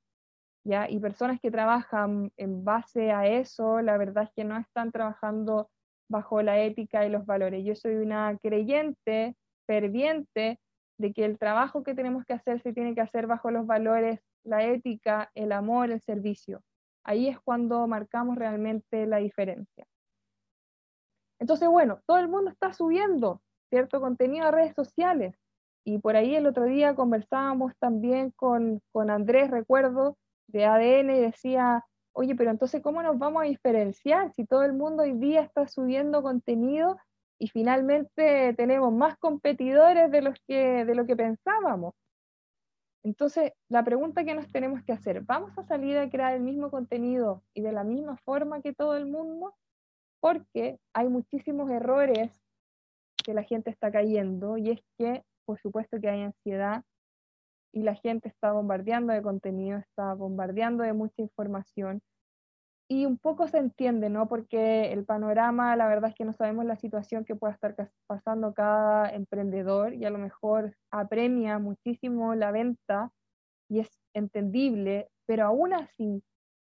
¿ya? 0.64 0.88
Y 0.90 0.98
personas 0.98 1.40
que 1.40 1.50
trabajan 1.50 2.30
en 2.36 2.64
base 2.64 3.12
a 3.12 3.26
eso, 3.26 3.80
la 3.80 3.96
verdad 3.96 4.24
es 4.24 4.30
que 4.34 4.44
no 4.44 4.58
están 4.58 4.90
trabajando 4.92 5.70
bajo 6.08 6.42
la 6.42 6.60
ética 6.60 7.06
y 7.06 7.10
los 7.10 7.26
valores. 7.26 7.64
Yo 7.64 7.74
soy 7.74 7.96
una 7.96 8.36
creyente, 8.42 9.36
ferviente, 9.66 10.58
de 10.98 11.12
que 11.12 11.24
el 11.24 11.38
trabajo 11.38 11.82
que 11.82 11.94
tenemos 11.94 12.24
que 12.24 12.34
hacer 12.34 12.60
se 12.62 12.72
tiene 12.72 12.94
que 12.94 13.00
hacer 13.00 13.26
bajo 13.26 13.50
los 13.50 13.66
valores, 13.66 14.20
la 14.44 14.64
ética, 14.64 15.30
el 15.34 15.52
amor, 15.52 15.90
el 15.90 16.00
servicio. 16.00 16.62
Ahí 17.02 17.28
es 17.28 17.38
cuando 17.40 17.86
marcamos 17.86 18.36
realmente 18.36 19.06
la 19.06 19.18
diferencia. 19.18 19.86
Entonces, 21.38 21.68
bueno, 21.68 22.00
todo 22.06 22.18
el 22.18 22.28
mundo 22.28 22.50
está 22.50 22.72
subiendo 22.72 23.42
cierto 23.68 24.00
contenido 24.00 24.46
a 24.46 24.50
redes 24.50 24.74
sociales. 24.74 25.36
Y 25.84 25.98
por 25.98 26.16
ahí 26.16 26.34
el 26.34 26.46
otro 26.46 26.64
día 26.64 26.94
conversábamos 26.94 27.72
también 27.78 28.30
con, 28.30 28.80
con 28.92 29.10
Andrés, 29.10 29.50
recuerdo, 29.50 30.16
de 30.46 30.64
ADN 30.64 31.10
y 31.10 31.20
decía, 31.20 31.84
oye, 32.12 32.34
pero 32.34 32.50
entonces, 32.50 32.82
¿cómo 32.82 33.02
nos 33.02 33.18
vamos 33.18 33.42
a 33.42 33.46
diferenciar 33.46 34.32
si 34.32 34.46
todo 34.46 34.62
el 34.62 34.72
mundo 34.72 35.02
hoy 35.02 35.12
día 35.12 35.42
está 35.42 35.68
subiendo 35.68 36.22
contenido 36.22 36.96
y 37.38 37.49
finalmente 37.49 38.54
tenemos 38.54 38.92
más 38.92 39.17
competidores 39.18 40.10
de, 40.10 40.22
los 40.22 40.34
que, 40.47 40.84
de 40.84 40.94
lo 40.94 41.06
que 41.06 41.17
pensábamos? 41.17 41.94
Entonces, 43.02 43.52
la 43.68 43.84
pregunta 43.84 44.24
que 44.24 44.34
nos 44.34 44.50
tenemos 44.50 44.83
que 44.84 44.92
hacer, 44.92 45.20
¿vamos 45.22 45.56
a 45.58 45.65
salir 45.65 45.99
a 45.99 46.08
crear 46.08 46.34
el 46.34 46.42
mismo 46.42 46.70
contenido 46.70 47.42
y 47.52 47.60
de 47.60 47.72
la 47.72 47.84
misma 47.84 48.17
forma 48.24 48.62
que 48.62 48.72
todo 48.72 48.97
el 48.97 49.06
mundo? 49.06 49.54
Porque 50.20 50.78
hay 50.94 51.08
muchísimos 51.08 51.70
errores 51.70 52.33
que 53.22 53.34
la 53.34 53.42
gente 53.42 53.70
está 53.70 53.92
cayendo 53.92 54.56
y 54.56 54.70
es 54.70 54.81
que, 54.99 55.22
por 55.44 55.60
supuesto 55.60 56.00
que 56.00 56.08
hay 56.08 56.22
ansiedad, 56.22 56.83
y 57.74 57.83
la 57.83 57.97
gente 57.97 58.28
está 58.28 58.52
bombardeando 58.52 59.12
de 59.12 59.20
contenido, 59.20 59.78
está 59.78 60.15
bombardeando 60.15 60.84
de 60.84 60.92
mucha 60.92 61.20
información. 61.20 62.00
Y 62.88 63.06
un 63.06 63.17
poco 63.18 63.49
se 63.49 63.58
entiende, 63.58 64.10
¿no? 64.10 64.28
Porque 64.28 64.92
el 64.92 65.04
panorama, 65.06 65.74
la 65.74 65.88
verdad 65.88 66.10
es 66.10 66.17
que 66.17 66.24
no 66.26 66.34
sabemos 66.34 66.67
la 66.67 66.76
situación 66.76 67.24
que 67.24 67.34
pueda 67.34 67.54
estar 67.54 67.74
pasando 68.06 68.52
cada 68.52 69.08
emprendedor 69.10 69.94
y 69.94 70.04
a 70.04 70.10
lo 70.10 70.18
mejor 70.18 70.76
apremia 70.90 71.58
muchísimo 71.58 72.34
la 72.34 72.50
venta 72.50 73.10
y 73.70 73.81
es 73.81 73.88
entendible, 74.15 75.08
pero 75.26 75.47
aún 75.47 75.72
así, 75.72 76.22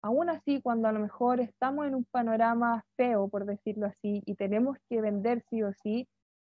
aún 0.04 0.30
así, 0.30 0.62
cuando 0.62 0.88
a 0.88 0.92
lo 0.92 1.00
mejor 1.00 1.40
estamos 1.40 1.88
en 1.88 1.96
un 1.96 2.06
panorama 2.06 2.86
feo, 2.98 3.28
por 3.28 3.46
decirlo 3.46 3.88
así, 3.88 4.22
y 4.26 4.36
tenemos 4.36 4.78
que 4.90 5.02
vender 5.02 5.42
sí 5.50 5.64
o 5.64 5.74
sí, 5.74 6.08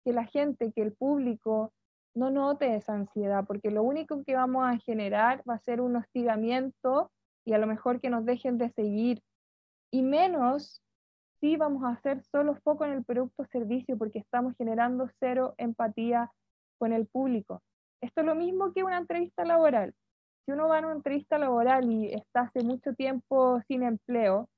que 0.04 0.12
la 0.12 0.24
gente, 0.24 0.72
que 0.72 0.82
el 0.82 0.92
público 0.92 1.72
no 2.14 2.30
note 2.30 2.74
esa 2.76 2.94
ansiedad, 2.94 3.44
porque 3.46 3.70
lo 3.70 3.82
único 3.82 4.22
que 4.24 4.34
vamos 4.34 4.66
a 4.66 4.76
generar 4.78 5.42
va 5.48 5.54
a 5.54 5.60
ser 5.60 5.80
un 5.80 5.96
hostigamiento 5.96 7.10
y 7.46 7.54
a 7.54 7.58
lo 7.58 7.66
mejor 7.66 8.00
que 8.00 8.10
nos 8.10 8.26
dejen 8.26 8.58
de 8.58 8.70
seguir. 8.70 9.22
Y 9.90 10.02
menos 10.02 10.82
si 11.40 11.56
vamos 11.56 11.84
a 11.84 11.90
hacer 11.90 12.22
solo 12.24 12.56
foco 12.56 12.84
en 12.84 12.92
el 12.92 13.04
producto 13.04 13.42
o 13.42 13.46
servicio, 13.46 13.96
porque 13.96 14.18
estamos 14.18 14.54
generando 14.56 15.08
cero 15.20 15.54
empatía 15.56 16.30
con 16.78 16.92
el 16.92 17.06
público. 17.06 17.62
Esto 18.00 18.20
es 18.20 18.26
lo 18.26 18.34
mismo 18.34 18.72
que 18.72 18.84
una 18.84 18.98
entrevista 18.98 19.44
laboral. 19.44 19.94
Si 20.44 20.52
uno 20.52 20.68
va 20.68 20.78
a 20.78 20.80
una 20.80 20.92
entrevista 20.92 21.38
laboral 21.38 21.90
y 21.90 22.12
está 22.12 22.42
hace 22.42 22.62
mucho 22.62 22.94
tiempo 22.94 23.60
sin 23.68 23.82
empleo 23.82 24.48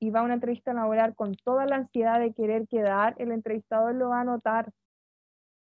y 0.00 0.10
va 0.10 0.20
a 0.20 0.24
una 0.24 0.34
entrevista 0.34 0.72
laboral 0.72 1.14
con 1.14 1.34
toda 1.34 1.66
la 1.66 1.76
ansiedad 1.76 2.20
de 2.20 2.32
querer 2.32 2.68
quedar, 2.68 3.14
el 3.18 3.32
entrevistador 3.32 3.94
lo 3.94 4.10
va 4.10 4.20
a 4.20 4.24
notar 4.24 4.70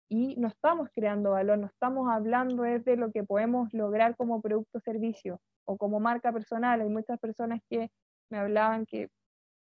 y 0.09 0.35
no 0.37 0.47
estamos 0.47 0.89
creando 0.93 1.31
valor, 1.31 1.57
no 1.57 1.67
estamos 1.67 2.09
hablando 2.09 2.63
de 2.63 2.95
lo 2.95 3.11
que 3.11 3.23
podemos 3.23 3.73
lograr 3.73 4.15
como 4.15 4.41
producto 4.41 4.77
o 4.77 4.81
servicio 4.81 5.39
o 5.65 5.77
como 5.77 5.99
marca 5.99 6.31
personal. 6.31 6.81
Hay 6.81 6.89
muchas 6.89 7.19
personas 7.19 7.59
que 7.69 7.89
me 8.29 8.37
hablaban 8.37 8.85
que 8.85 9.09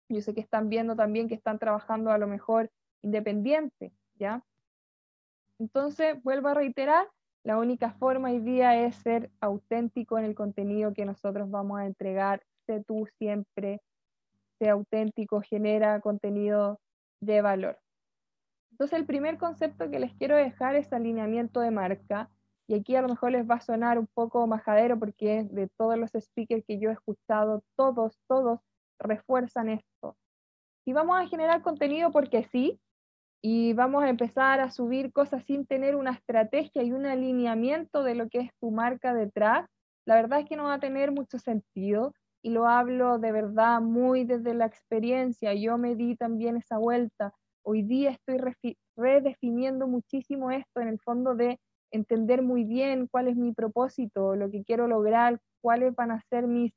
yo 0.08 0.20
sé 0.20 0.34
que 0.34 0.40
están 0.40 0.68
viendo 0.68 0.96
también 0.96 1.28
que 1.28 1.34
están 1.34 1.58
trabajando 1.58 2.10
a 2.10 2.18
lo 2.18 2.26
mejor 2.26 2.70
independiente, 3.02 3.92
¿ya? 4.14 4.44
Entonces, 5.58 6.22
vuelvo 6.22 6.48
a 6.48 6.54
reiterar, 6.54 7.06
la 7.44 7.58
única 7.58 7.92
forma 7.92 8.30
hoy 8.30 8.40
día 8.40 8.86
es 8.86 8.96
ser 8.96 9.30
auténtico 9.40 10.18
en 10.18 10.24
el 10.24 10.34
contenido 10.34 10.94
que 10.94 11.04
nosotros 11.04 11.50
vamos 11.50 11.78
a 11.78 11.86
entregar. 11.86 12.42
Sé 12.66 12.82
tú 12.82 13.06
siempre, 13.18 13.82
sé 14.58 14.70
auténtico, 14.70 15.42
genera 15.42 16.00
contenido 16.00 16.80
de 17.20 17.42
valor. 17.42 17.78
Entonces, 18.70 18.98
el 18.98 19.06
primer 19.06 19.38
concepto 19.38 19.90
que 19.90 20.00
les 20.00 20.14
quiero 20.14 20.36
dejar 20.36 20.74
es 20.74 20.92
alineamiento 20.92 21.60
de 21.60 21.70
marca. 21.70 22.30
Y 22.66 22.74
aquí 22.74 22.96
a 22.96 23.02
lo 23.02 23.08
mejor 23.08 23.32
les 23.32 23.48
va 23.48 23.56
a 23.56 23.60
sonar 23.60 23.98
un 23.98 24.06
poco 24.14 24.46
majadero 24.46 24.98
porque 24.98 25.44
de 25.44 25.68
todos 25.76 25.98
los 25.98 26.10
speakers 26.12 26.64
que 26.66 26.78
yo 26.78 26.90
he 26.90 26.94
escuchado, 26.94 27.62
todos, 27.76 28.18
todos 28.28 28.60
refuerzan 28.98 29.68
esto. 29.68 30.16
Si 30.84 30.92
vamos 30.92 31.20
a 31.20 31.26
generar 31.26 31.62
contenido 31.62 32.10
porque 32.10 32.44
sí, 32.44 32.80
y 33.46 33.74
vamos 33.74 34.02
a 34.02 34.08
empezar 34.08 34.60
a 34.60 34.70
subir 34.70 35.12
cosas 35.12 35.44
sin 35.44 35.66
tener 35.66 35.96
una 35.96 36.12
estrategia 36.12 36.82
y 36.82 36.92
un 36.92 37.04
alineamiento 37.04 38.02
de 38.02 38.14
lo 38.14 38.30
que 38.30 38.38
es 38.38 38.50
tu 38.58 38.70
marca 38.70 39.12
detrás, 39.12 39.68
la 40.06 40.14
verdad 40.14 40.40
es 40.40 40.48
que 40.48 40.56
no 40.56 40.64
va 40.64 40.74
a 40.74 40.80
tener 40.80 41.12
mucho 41.12 41.38
sentido 41.38 42.14
y 42.42 42.48
lo 42.48 42.66
hablo 42.66 43.18
de 43.18 43.32
verdad 43.32 43.82
muy 43.82 44.24
desde 44.24 44.54
la 44.54 44.64
experiencia. 44.64 45.52
Yo 45.52 45.76
me 45.76 45.94
di 45.94 46.16
también 46.16 46.56
esa 46.56 46.78
vuelta. 46.78 47.34
Hoy 47.62 47.82
día 47.82 48.12
estoy 48.12 48.38
redefiniendo 48.96 49.88
muchísimo 49.88 50.50
esto 50.50 50.80
en 50.80 50.88
el 50.88 50.98
fondo 50.98 51.34
de 51.34 51.60
entender 51.94 52.42
muy 52.42 52.64
bien 52.64 53.06
cuál 53.06 53.28
es 53.28 53.36
mi 53.36 53.52
propósito, 53.52 54.34
lo 54.34 54.50
que 54.50 54.64
quiero 54.64 54.88
lograr, 54.88 55.38
cuáles 55.62 55.94
van 55.94 56.10
a 56.10 56.20
ser 56.28 56.46
mis 56.46 56.72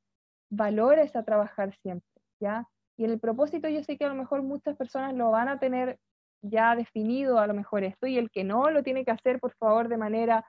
valores 0.50 1.14
a 1.16 1.24
trabajar 1.24 1.74
siempre, 1.82 2.08
¿ya? 2.40 2.68
Y 2.96 3.04
en 3.04 3.10
el 3.10 3.20
propósito 3.20 3.68
yo 3.68 3.82
sé 3.82 3.96
que 3.96 4.04
a 4.04 4.08
lo 4.08 4.14
mejor 4.14 4.42
muchas 4.42 4.76
personas 4.76 5.14
lo 5.14 5.30
van 5.30 5.48
a 5.48 5.58
tener 5.58 5.98
ya 6.42 6.76
definido 6.76 7.38
a 7.40 7.46
lo 7.46 7.54
mejor 7.54 7.82
esto 7.82 8.06
y 8.06 8.16
el 8.16 8.30
que 8.30 8.44
no 8.44 8.70
lo 8.70 8.82
tiene 8.82 9.04
que 9.04 9.10
hacer, 9.10 9.40
por 9.40 9.52
favor, 9.54 9.88
de 9.88 9.96
manera 9.96 10.44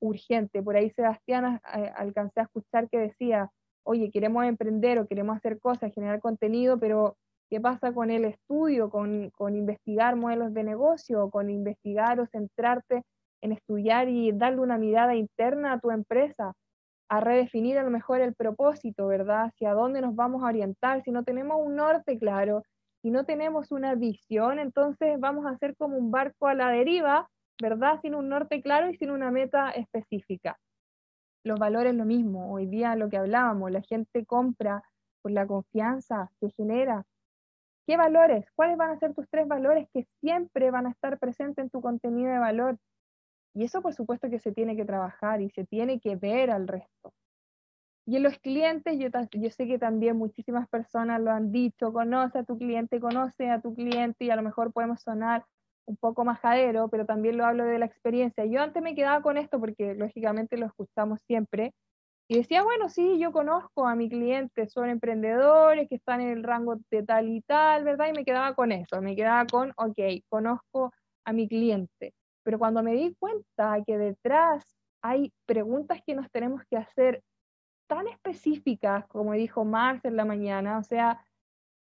urgente. 0.00 0.62
Por 0.62 0.76
ahí 0.76 0.90
Sebastián 0.90 1.60
eh, 1.74 1.92
alcancé 1.96 2.40
a 2.40 2.44
escuchar 2.44 2.88
que 2.88 2.98
decía, 2.98 3.50
oye, 3.84 4.10
queremos 4.10 4.44
emprender 4.44 5.00
o 5.00 5.06
queremos 5.06 5.36
hacer 5.36 5.58
cosas, 5.58 5.92
generar 5.92 6.20
contenido, 6.20 6.78
pero 6.78 7.16
¿qué 7.50 7.60
pasa 7.60 7.92
con 7.92 8.10
el 8.10 8.24
estudio, 8.24 8.88
con, 8.88 9.30
con 9.30 9.56
investigar 9.56 10.14
modelos 10.14 10.54
de 10.54 10.62
negocio, 10.62 11.28
con 11.30 11.50
investigar 11.50 12.20
o 12.20 12.26
centrarte 12.26 13.02
en 13.42 13.52
estudiar 13.52 14.08
y 14.08 14.32
darle 14.32 14.60
una 14.60 14.78
mirada 14.78 15.14
interna 15.14 15.74
a 15.74 15.80
tu 15.80 15.90
empresa? 15.90 16.54
a 17.12 17.20
redefinir 17.20 17.76
a 17.76 17.82
lo 17.82 17.90
mejor 17.90 18.22
el 18.22 18.34
propósito, 18.34 19.06
¿verdad? 19.06 19.44
Hacia 19.48 19.74
dónde 19.74 20.00
nos 20.00 20.16
vamos 20.16 20.42
a 20.42 20.46
orientar. 20.46 21.02
Si 21.02 21.10
no 21.10 21.24
tenemos 21.24 21.58
un 21.60 21.76
norte 21.76 22.18
claro, 22.18 22.62
si 23.02 23.10
no 23.10 23.26
tenemos 23.26 23.70
una 23.70 23.94
visión, 23.94 24.58
entonces 24.58 25.20
vamos 25.20 25.44
a 25.44 25.58
ser 25.58 25.76
como 25.76 25.98
un 25.98 26.10
barco 26.10 26.46
a 26.46 26.54
la 26.54 26.70
deriva, 26.70 27.28
¿verdad? 27.60 28.00
Sin 28.00 28.14
un 28.14 28.30
norte 28.30 28.62
claro 28.62 28.88
y 28.88 28.96
sin 28.96 29.10
una 29.10 29.30
meta 29.30 29.72
específica. 29.72 30.58
Los 31.44 31.58
valores 31.58 31.94
lo 31.94 32.06
mismo, 32.06 32.50
hoy 32.50 32.66
día 32.66 32.96
lo 32.96 33.10
que 33.10 33.18
hablábamos, 33.18 33.70
la 33.70 33.82
gente 33.82 34.24
compra 34.24 34.82
por 35.20 35.32
la 35.32 35.46
confianza 35.46 36.30
que 36.40 36.48
genera. 36.56 37.04
¿Qué 37.86 37.98
valores? 37.98 38.46
¿Cuáles 38.54 38.78
van 38.78 38.88
a 38.88 38.98
ser 38.98 39.12
tus 39.12 39.28
tres 39.28 39.46
valores 39.46 39.86
que 39.92 40.06
siempre 40.20 40.70
van 40.70 40.86
a 40.86 40.92
estar 40.92 41.18
presentes 41.18 41.64
en 41.64 41.68
tu 41.68 41.82
contenido 41.82 42.32
de 42.32 42.38
valor? 42.38 42.78
Y 43.54 43.64
eso 43.64 43.82
por 43.82 43.94
supuesto 43.94 44.30
que 44.30 44.38
se 44.38 44.52
tiene 44.52 44.76
que 44.76 44.84
trabajar 44.84 45.40
y 45.42 45.50
se 45.50 45.64
tiene 45.64 46.00
que 46.00 46.16
ver 46.16 46.50
al 46.50 46.66
resto. 46.66 47.12
Y 48.06 48.16
en 48.16 48.24
los 48.24 48.38
clientes, 48.38 48.98
yo, 48.98 49.08
yo 49.32 49.50
sé 49.50 49.66
que 49.66 49.78
también 49.78 50.16
muchísimas 50.16 50.68
personas 50.68 51.20
lo 51.20 51.30
han 51.30 51.52
dicho, 51.52 51.92
conoce 51.92 52.40
a 52.40 52.44
tu 52.44 52.58
cliente, 52.58 52.98
conoce 52.98 53.48
a 53.48 53.60
tu 53.60 53.74
cliente 53.74 54.24
y 54.24 54.30
a 54.30 54.36
lo 54.36 54.42
mejor 54.42 54.72
podemos 54.72 55.00
sonar 55.02 55.44
un 55.86 55.96
poco 55.96 56.24
majadero, 56.24 56.88
pero 56.88 57.06
también 57.06 57.36
lo 57.36 57.44
hablo 57.44 57.64
de 57.64 57.78
la 57.78 57.86
experiencia. 57.86 58.44
Yo 58.44 58.60
antes 58.60 58.82
me 58.82 58.94
quedaba 58.94 59.22
con 59.22 59.36
esto 59.36 59.60
porque 59.60 59.94
lógicamente 59.94 60.56
lo 60.56 60.66
escuchamos 60.66 61.20
siempre 61.26 61.74
y 62.28 62.36
decía, 62.36 62.62
bueno, 62.62 62.88
sí, 62.88 63.18
yo 63.18 63.32
conozco 63.32 63.86
a 63.86 63.94
mi 63.94 64.08
cliente, 64.08 64.68
son 64.68 64.88
emprendedores 64.88 65.88
que 65.88 65.96
están 65.96 66.20
en 66.20 66.30
el 66.30 66.42
rango 66.42 66.76
de 66.90 67.02
tal 67.02 67.28
y 67.28 67.42
tal, 67.42 67.84
¿verdad? 67.84 68.08
Y 68.08 68.12
me 68.12 68.24
quedaba 68.24 68.54
con 68.54 68.72
eso, 68.72 69.00
me 69.02 69.14
quedaba 69.14 69.46
con, 69.46 69.72
ok, 69.76 69.98
conozco 70.28 70.92
a 71.24 71.32
mi 71.32 71.48
cliente. 71.48 72.14
Pero 72.42 72.58
cuando 72.58 72.82
me 72.82 72.92
di 72.94 73.14
cuenta 73.18 73.78
que 73.86 73.98
detrás 73.98 74.64
hay 75.02 75.32
preguntas 75.46 76.00
que 76.06 76.14
nos 76.14 76.30
tenemos 76.30 76.62
que 76.70 76.76
hacer 76.76 77.22
tan 77.86 78.08
específicas, 78.08 79.06
como 79.08 79.32
dijo 79.32 79.64
Marx 79.64 80.04
en 80.04 80.16
la 80.16 80.24
mañana, 80.24 80.78
o 80.78 80.82
sea, 80.82 81.24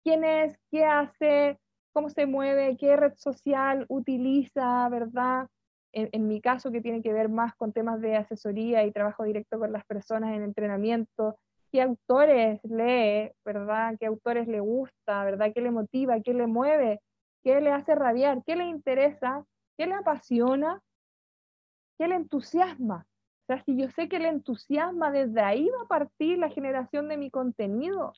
quién 0.03 0.25
es, 0.25 0.59
qué 0.71 0.85
hace, 0.85 1.59
cómo 1.93 2.10
se 2.10 2.26
mueve, 2.26 2.76
qué 2.76 2.97
red 2.97 3.15
social 3.17 3.87
utiliza, 3.89 4.89
¿verdad? 4.89 5.47
En, 5.93 6.28
mi 6.28 6.41
caso, 6.41 6.71
que 6.71 6.81
tiene 6.81 7.03
que 7.03 7.12
ver 7.12 7.28
más 7.28 7.55
con 7.57 7.73
temas 7.73 8.01
de 8.01 8.17
asesoría 8.17 8.85
y 8.85 8.93
trabajo 8.93 9.25
directo 9.25 9.59
con 9.59 9.73
las 9.73 9.85
personas 9.85 10.35
en 10.35 10.43
entrenamiento, 10.43 11.37
qué 11.73 11.83
autores 11.83 12.60
lee, 12.65 13.33
¿verdad? 13.44 13.97
¿Qué 13.99 14.07
autores 14.07 14.47
le 14.47 14.60
gusta, 14.60 15.25
¿verdad? 15.25 15.53
¿Qué 15.53 15.60
le 15.60 15.73
motiva, 15.73 16.21
qué 16.21 16.33
le 16.33 16.47
mueve, 16.47 17.01
qué 17.43 17.60
le 17.60 17.73
hace 17.73 17.94
rabiar, 17.97 18.43
qué 18.47 18.55
le 18.55 18.67
interesa, 18.67 19.44
qué 19.81 19.87
le 19.87 19.95
apasiona, 19.95 20.83
qué 21.97 22.07
le 22.07 22.17
entusiasma? 22.17 23.07
sea, 23.47 23.65
si 23.65 23.79
yo 23.79 23.89
sé 23.89 24.11
que 24.11 24.19
le 24.19 24.29
entusiasma, 24.29 25.11
desde 25.11 25.41
ahí 25.41 25.71
va 25.71 25.85
a 25.85 25.89
partir 25.89 26.37
la 26.37 26.51
generación 26.51 27.09
de 27.09 27.17
mi 27.17 27.31
contenido, 27.31 28.13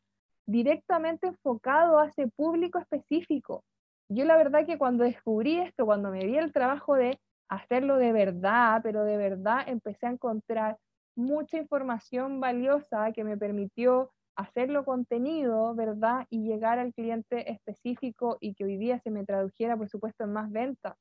directamente 0.44 1.28
enfocado 1.28 2.00
a 2.00 2.08
ese 2.08 2.26
público 2.26 2.80
específico. 2.80 3.62
Yo 4.08 4.24
la 4.24 4.36
verdad 4.36 4.66
que 4.66 4.76
cuando 4.76 5.04
descubrí 5.04 5.60
esto, 5.60 5.86
cuando 5.86 6.10
me 6.10 6.24
di 6.24 6.36
el 6.36 6.52
trabajo 6.52 6.96
de 6.96 7.20
hacerlo 7.48 7.96
de 7.96 8.10
verdad, 8.10 8.80
pero 8.82 9.04
de 9.04 9.16
verdad 9.16 9.60
empecé 9.68 10.08
a 10.08 10.10
encontrar 10.10 10.78
mucha 11.14 11.58
información 11.58 12.40
valiosa 12.40 13.12
que 13.12 13.22
me 13.22 13.36
permitió 13.36 14.10
hacerlo 14.34 14.84
contenido, 14.84 15.76
¿verdad? 15.76 16.26
Y 16.28 16.42
llegar 16.42 16.80
al 16.80 16.92
cliente 16.92 17.52
específico 17.52 18.36
y 18.40 18.54
que 18.54 18.64
hoy 18.64 18.78
día 18.78 18.98
se 18.98 19.12
me 19.12 19.24
tradujera, 19.24 19.76
por 19.76 19.88
supuesto, 19.88 20.24
en 20.24 20.32
más 20.32 20.50
ventas. 20.50 20.96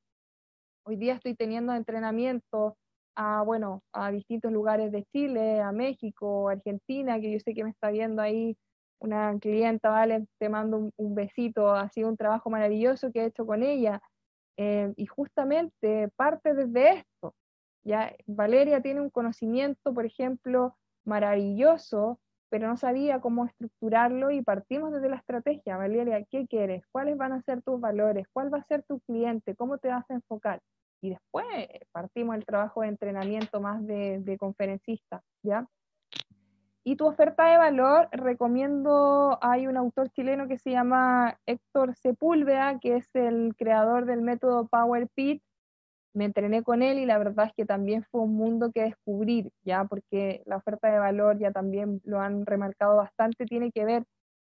Hoy 0.84 0.96
día 0.96 1.14
estoy 1.14 1.36
teniendo 1.36 1.74
entrenamientos 1.74 2.74
a, 3.16 3.44
bueno, 3.44 3.84
a 3.94 4.12
distintos 4.12 4.52
lugares 4.52 4.92
de 4.92 5.06
Chile, 5.06 5.62
a 5.62 5.72
México, 5.72 6.50
Argentina, 6.50 7.20
que 7.20 7.32
yo 7.32 7.40
sé 7.40 7.54
que 7.54 7.64
me 7.64 7.70
está 7.70 7.92
viendo 7.92 8.22
ahí 8.22 8.58
una 9.00 9.38
clienta, 9.40 9.90
¿vale? 9.90 10.28
Te 10.40 10.50
mando 10.50 10.92
un, 10.96 11.16
besito, 11.16 11.72
ha 11.72 11.90
sido 11.90 12.10
un 12.10 12.18
trabajo 12.18 12.50
maravilloso 12.50 13.12
que 13.12 13.22
he 13.22 13.26
hecho 13.26 13.46
con 13.46 13.64
ella. 13.64 14.02
Eh, 14.58 14.92
y 14.98 15.06
justamente 15.06 16.10
parte 16.16 16.54
desde 16.54 17.00
esto. 17.00 17.36
Ya 17.84 18.16
Valeria 18.28 18.82
tiene 18.82 19.02
un 19.02 19.10
conocimiento, 19.10 19.94
por 19.94 20.06
ejemplo, 20.06 20.78
maravilloso, 21.06 22.20
pero 22.52 22.68
no 22.68 22.78
sabía 22.78 23.20
cómo 23.20 23.46
estructurarlo 23.46 24.30
y 24.30 24.44
partimos 24.44 24.92
desde 24.92 25.10
la 25.10 25.16
estrategia. 25.16 25.78
Valeria, 25.78 26.24
¿qué 26.30 26.46
quieres? 26.46 26.84
¿Cuáles 26.92 27.18
van 27.18 27.32
a 27.32 27.42
ser 27.42 27.64
tus 27.64 27.82
valores? 27.82 28.28
¿Cuál 28.32 28.54
va 28.54 28.60
a 28.60 28.64
ser 28.66 28.84
tu 28.84 29.00
cliente? 29.00 29.56
¿Cómo 29.56 29.80
te 29.80 29.88
vas 29.88 30.08
a 30.12 30.14
enfocar? 30.14 30.62
y 31.02 31.10
después 31.10 31.46
partimos 31.92 32.36
el 32.36 32.46
trabajo 32.46 32.82
de 32.82 32.90
entrenamiento 32.90 33.60
más 33.60 33.86
de, 33.86 34.38
conferencista, 34.40 35.24
¿ya? 35.44 35.68
Y 36.84 36.96
tu 36.96 37.06
oferta 37.06 37.46
de 37.46 37.58
valor, 37.58 38.10
recomiendo, 38.12 39.38
hay 39.42 39.68
un 39.68 39.78
autor 39.78 40.10
chileno 40.10 40.48
que 40.48 40.58
se 40.58 40.72
llama 40.72 41.38
Héctor 41.46 41.96
Sepúlveda, 41.96 42.80
que 42.80 42.98
es 42.98 43.10
el 43.14 43.56
creador 43.56 44.06
del 44.06 44.22
método 44.22 44.68
Power 44.68 45.08
Pitch. 45.14 45.44
Me 46.14 46.26
entrené 46.26 46.62
con 46.64 46.82
él 46.82 47.00
y 47.00 47.06
la 47.06 47.18
verdad 47.18 47.48
es 47.48 47.54
que 47.54 47.66
también 47.66 48.04
fue 48.12 48.22
un 48.22 48.36
mundo 48.36 48.72
que 48.74 48.84
descubrir, 48.84 49.52
ya, 49.64 49.86
porque 49.86 50.44
la 50.46 50.58
oferta 50.58 50.92
de 50.92 51.00
valor, 51.00 51.40
ya 51.40 51.52
también 51.52 52.02
lo 52.04 52.20
han 52.20 52.46
remarcado 52.46 52.98
bastante, 52.98 53.46
tiene 53.46 53.72
que 53.72 53.86
ver 53.86 54.04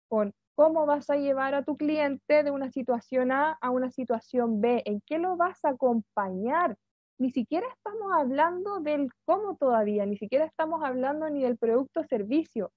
con 0.09 0.33
cómo 0.55 0.87
vas 0.87 1.09
a 1.09 1.17
llevar 1.17 1.55
a 1.55 1.65
tu 1.65 1.77
cliente 1.77 2.43
de 2.43 2.51
una 2.51 2.71
situación 2.71 3.33
A 3.33 3.59
a 3.61 3.71
una 3.71 3.91
situación 3.91 4.61
B, 4.61 4.83
en 4.85 5.01
qué 5.07 5.19
lo 5.19 5.37
vas 5.37 5.65
a 5.65 5.71
acompañar. 5.71 6.77
Ni 7.19 7.31
siquiera 7.31 7.67
estamos 7.69 8.13
hablando 8.13 8.81
del 8.81 9.09
cómo 9.25 9.57
todavía, 9.57 10.05
ni 10.07 10.17
siquiera 10.17 10.45
estamos 10.45 10.83
hablando 10.83 11.31
ni 11.31 11.43
del 11.43 11.59
producto 11.59 12.01
o 12.01 12.05
servicio. 12.05 12.73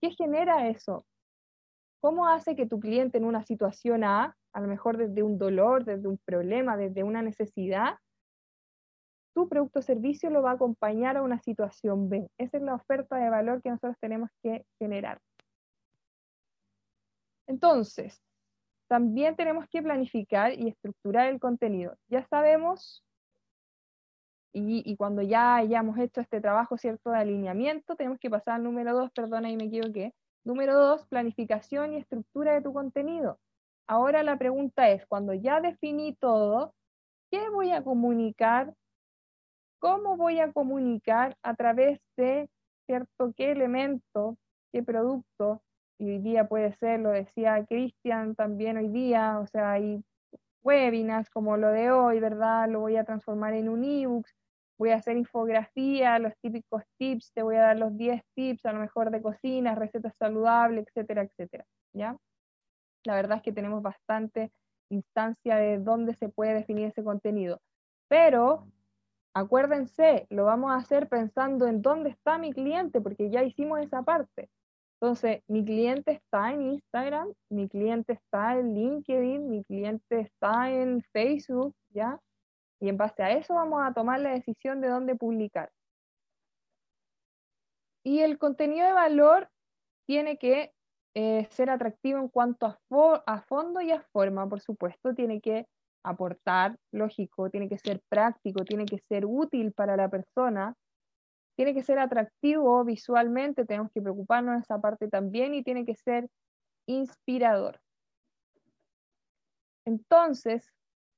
¿Qué 0.00 0.10
genera 0.10 0.68
eso? 0.68 1.04
¿Cómo 2.00 2.28
hace 2.28 2.54
que 2.54 2.66
tu 2.66 2.78
cliente 2.78 3.18
en 3.18 3.24
una 3.24 3.42
situación 3.42 4.04
A, 4.04 4.36
a 4.52 4.60
lo 4.60 4.68
mejor 4.68 4.96
desde 4.96 5.22
un 5.24 5.38
dolor, 5.38 5.84
desde 5.84 6.06
un 6.06 6.18
problema, 6.24 6.76
desde 6.76 7.02
una 7.02 7.22
necesidad, 7.22 7.96
tu 9.34 9.48
producto 9.48 9.80
o 9.80 9.82
servicio 9.82 10.30
lo 10.30 10.42
va 10.42 10.52
a 10.52 10.54
acompañar 10.54 11.16
a 11.16 11.22
una 11.22 11.40
situación 11.40 12.08
B? 12.08 12.30
Esa 12.38 12.56
es 12.56 12.62
la 12.62 12.74
oferta 12.74 13.16
de 13.16 13.30
valor 13.30 13.62
que 13.62 13.70
nosotros 13.70 13.96
tenemos 14.00 14.30
que 14.42 14.64
generar. 14.78 15.20
Entonces, 17.46 18.20
también 18.88 19.36
tenemos 19.36 19.66
que 19.70 19.82
planificar 19.82 20.52
y 20.52 20.68
estructurar 20.68 21.28
el 21.28 21.40
contenido. 21.40 21.96
Ya 22.08 22.26
sabemos, 22.28 23.04
y, 24.52 24.96
cuando 24.96 25.22
ya 25.22 25.56
hayamos 25.56 25.98
hecho 25.98 26.20
este 26.20 26.40
trabajo, 26.40 26.76
¿cierto?, 26.76 27.10
de 27.10 27.18
alineamiento, 27.18 27.96
tenemos 27.96 28.18
que 28.18 28.30
pasar 28.30 28.54
al 28.54 28.64
número 28.64 28.94
dos, 28.94 29.10
perdona, 29.12 29.48
ahí 29.48 29.56
me 29.56 29.64
equivoqué. 29.64 30.14
Número 30.44 30.74
dos, 30.74 31.06
planificación 31.06 31.92
y 31.92 31.98
estructura 31.98 32.54
de 32.54 32.62
tu 32.62 32.72
contenido. 32.72 33.38
Ahora 33.86 34.22
la 34.22 34.38
pregunta 34.38 34.90
es, 34.90 35.06
cuando 35.06 35.34
ya 35.34 35.60
definí 35.60 36.14
todo, 36.16 36.74
¿qué 37.30 37.48
voy 37.50 37.70
a 37.70 37.82
comunicar? 37.82 38.74
¿Cómo 39.80 40.16
voy 40.16 40.40
a 40.40 40.52
comunicar 40.52 41.36
a 41.42 41.54
través 41.54 42.00
de, 42.16 42.48
¿cierto?, 42.86 43.32
qué 43.36 43.52
elemento, 43.52 44.36
qué 44.72 44.82
producto, 44.82 45.62
y 46.00 46.10
hoy 46.10 46.18
día 46.18 46.48
puede 46.48 46.72
ser, 46.74 47.00
lo 47.00 47.10
decía 47.10 47.64
Cristian 47.66 48.34
también 48.34 48.76
hoy 48.76 48.88
día, 48.88 49.38
o 49.40 49.46
sea, 49.46 49.72
hay 49.72 50.02
webinars 50.62 51.30
como 51.30 51.56
lo 51.56 51.70
de 51.70 51.90
hoy, 51.90 52.20
¿verdad? 52.20 52.68
Lo 52.68 52.80
voy 52.80 52.96
a 52.96 53.04
transformar 53.04 53.54
en 53.54 53.68
un 53.68 53.84
ebook. 53.84 54.26
voy 54.78 54.90
a 54.90 54.96
hacer 54.96 55.16
infografía, 55.16 56.18
los 56.20 56.32
típicos 56.40 56.82
tips, 56.98 57.32
te 57.34 57.42
voy 57.42 57.56
a 57.56 57.62
dar 57.62 57.78
los 57.78 57.96
10 57.96 58.22
tips 58.34 58.64
a 58.66 58.72
lo 58.72 58.80
mejor 58.80 59.10
de 59.10 59.22
cocina, 59.22 59.74
recetas 59.74 60.14
saludables, 60.18 60.86
etcétera, 60.86 61.22
etcétera, 61.22 61.64
¿ya? 61.92 62.16
La 63.04 63.14
verdad 63.16 63.38
es 63.38 63.42
que 63.42 63.52
tenemos 63.52 63.82
bastante 63.82 64.52
instancia 64.90 65.56
de 65.56 65.78
dónde 65.78 66.14
se 66.14 66.28
puede 66.28 66.54
definir 66.54 66.86
ese 66.86 67.02
contenido. 67.02 67.60
Pero 68.08 68.68
acuérdense, 69.34 70.26
lo 70.30 70.44
vamos 70.44 70.70
a 70.70 70.76
hacer 70.76 71.08
pensando 71.08 71.66
en 71.66 71.82
dónde 71.82 72.10
está 72.10 72.38
mi 72.38 72.52
cliente, 72.52 73.00
porque 73.00 73.30
ya 73.30 73.42
hicimos 73.42 73.80
esa 73.80 74.02
parte. 74.02 74.50
Entonces, 75.00 75.42
mi 75.46 75.64
cliente 75.64 76.12
está 76.12 76.52
en 76.52 76.62
Instagram, 76.72 77.32
mi 77.50 77.68
cliente 77.68 78.14
está 78.14 78.58
en 78.58 78.74
LinkedIn, 78.74 79.48
mi 79.48 79.62
cliente 79.64 80.20
está 80.20 80.70
en 80.70 81.02
Facebook, 81.12 81.74
¿ya? 81.90 82.20
Y 82.80 82.88
en 82.88 82.96
base 82.96 83.22
a 83.22 83.30
eso 83.30 83.54
vamos 83.54 83.80
a 83.84 83.92
tomar 83.92 84.20
la 84.20 84.30
decisión 84.30 84.80
de 84.80 84.88
dónde 84.88 85.14
publicar. 85.14 85.70
Y 88.04 88.20
el 88.20 88.38
contenido 88.38 88.86
de 88.86 88.92
valor 88.92 89.48
tiene 90.06 90.38
que 90.38 90.72
eh, 91.14 91.46
ser 91.50 91.70
atractivo 91.70 92.18
en 92.18 92.28
cuanto 92.28 92.66
a, 92.66 92.78
a 93.26 93.42
fondo 93.42 93.80
y 93.80 93.92
a 93.92 94.00
forma, 94.12 94.48
por 94.48 94.60
supuesto, 94.60 95.14
tiene 95.14 95.40
que 95.40 95.68
aportar, 96.02 96.76
lógico, 96.92 97.50
tiene 97.50 97.68
que 97.68 97.78
ser 97.78 98.00
práctico, 98.08 98.64
tiene 98.64 98.86
que 98.86 98.98
ser 99.08 99.26
útil 99.26 99.72
para 99.72 99.96
la 99.96 100.08
persona, 100.08 100.74
tiene 101.56 101.74
que 101.74 101.82
ser 101.82 101.98
atractivo 101.98 102.84
visualmente, 102.84 103.64
tenemos 103.64 103.90
que 103.92 104.00
preocuparnos 104.00 104.54
de 104.54 104.60
esa 104.60 104.80
parte 104.80 105.08
también 105.08 105.54
y 105.54 105.64
tiene 105.64 105.84
que 105.84 105.96
ser 105.96 106.28
inspirador. 106.86 107.80
Entonces, 109.84 110.70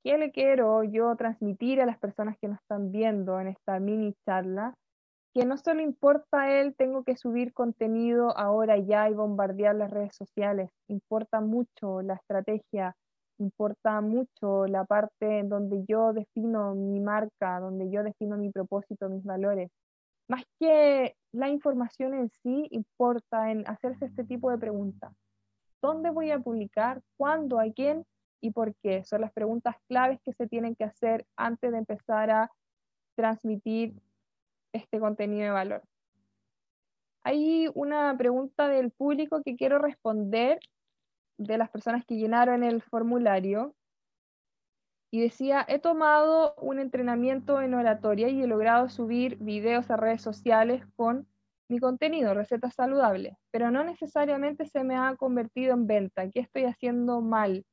¿qué 0.03 0.17
le 0.17 0.31
quiero 0.31 0.83
yo 0.83 1.15
transmitir 1.15 1.81
a 1.81 1.85
las 1.85 1.99
personas 1.99 2.37
que 2.39 2.47
nos 2.47 2.59
están 2.61 2.91
viendo 2.91 3.39
en 3.39 3.49
esta 3.49 3.79
mini 3.79 4.15
charla? 4.25 4.73
Que 5.33 5.45
no 5.45 5.57
solo 5.57 5.81
importa 5.81 6.59
él, 6.59 6.75
tengo 6.75 7.03
que 7.03 7.15
subir 7.15 7.53
contenido 7.53 8.35
ahora 8.37 8.77
ya 8.77 9.09
y 9.09 9.13
bombardear 9.13 9.75
las 9.75 9.91
redes 9.91 10.15
sociales, 10.15 10.71
importa 10.87 11.39
mucho 11.39 12.01
la 12.01 12.15
estrategia, 12.15 12.95
importa 13.39 14.01
mucho 14.01 14.67
la 14.67 14.85
parte 14.85 15.43
donde 15.43 15.83
yo 15.87 16.13
defino 16.13 16.75
mi 16.75 16.99
marca, 16.99 17.59
donde 17.59 17.89
yo 17.89 18.03
defino 18.03 18.37
mi 18.37 18.51
propósito, 18.51 19.09
mis 19.09 19.23
valores 19.23 19.69
más 20.31 20.45
que 20.59 21.17
la 21.33 21.49
información 21.49 22.13
en 22.13 22.29
sí, 22.29 22.67
importa 22.71 23.51
en 23.51 23.67
hacerse 23.67 24.05
este 24.05 24.23
tipo 24.23 24.49
de 24.49 24.57
preguntas. 24.57 25.13
¿Dónde 25.81 26.09
voy 26.09 26.31
a 26.31 26.39
publicar? 26.39 27.01
¿Cuándo? 27.17 27.59
¿A 27.59 27.69
quién? 27.73 28.05
¿Y 28.39 28.51
por 28.51 28.73
qué? 28.81 29.03
Son 29.03 29.19
las 29.19 29.33
preguntas 29.33 29.75
claves 29.89 30.19
que 30.23 30.31
se 30.31 30.47
tienen 30.47 30.73
que 30.75 30.85
hacer 30.85 31.25
antes 31.35 31.73
de 31.73 31.79
empezar 31.79 32.29
a 32.29 32.49
transmitir 33.15 33.93
este 34.71 35.01
contenido 35.01 35.43
de 35.43 35.49
valor. 35.49 35.83
Hay 37.23 37.67
una 37.75 38.15
pregunta 38.17 38.69
del 38.69 38.91
público 38.91 39.41
que 39.43 39.57
quiero 39.57 39.79
responder 39.79 40.59
de 41.37 41.57
las 41.57 41.69
personas 41.69 42.05
que 42.05 42.15
llenaron 42.15 42.63
el 42.63 42.81
formulario 42.81 43.75
y 45.11 45.21
decía, 45.21 45.65
he 45.67 45.79
tomado 45.79 46.55
un 46.55 46.79
entrenamiento 46.79 47.61
en 47.61 47.73
oratoria 47.73 48.29
y 48.29 48.41
he 48.41 48.47
logrado 48.47 48.89
subir 48.89 49.37
videos 49.37 49.91
a 49.91 49.97
redes 49.97 50.21
sociales 50.21 50.85
con 50.95 51.27
mi 51.69 51.79
contenido, 51.79 52.33
recetas 52.33 52.75
saludables, 52.75 53.35
pero 53.51 53.71
no 53.71 53.83
necesariamente 53.83 54.65
se 54.65 54.83
me 54.83 54.95
ha 54.95 55.15
convertido 55.15 55.73
en 55.73 55.87
venta. 55.87 56.29
¿Qué 56.29 56.39
estoy 56.41 56.65
haciendo 56.65 57.21
mal? 57.21 57.65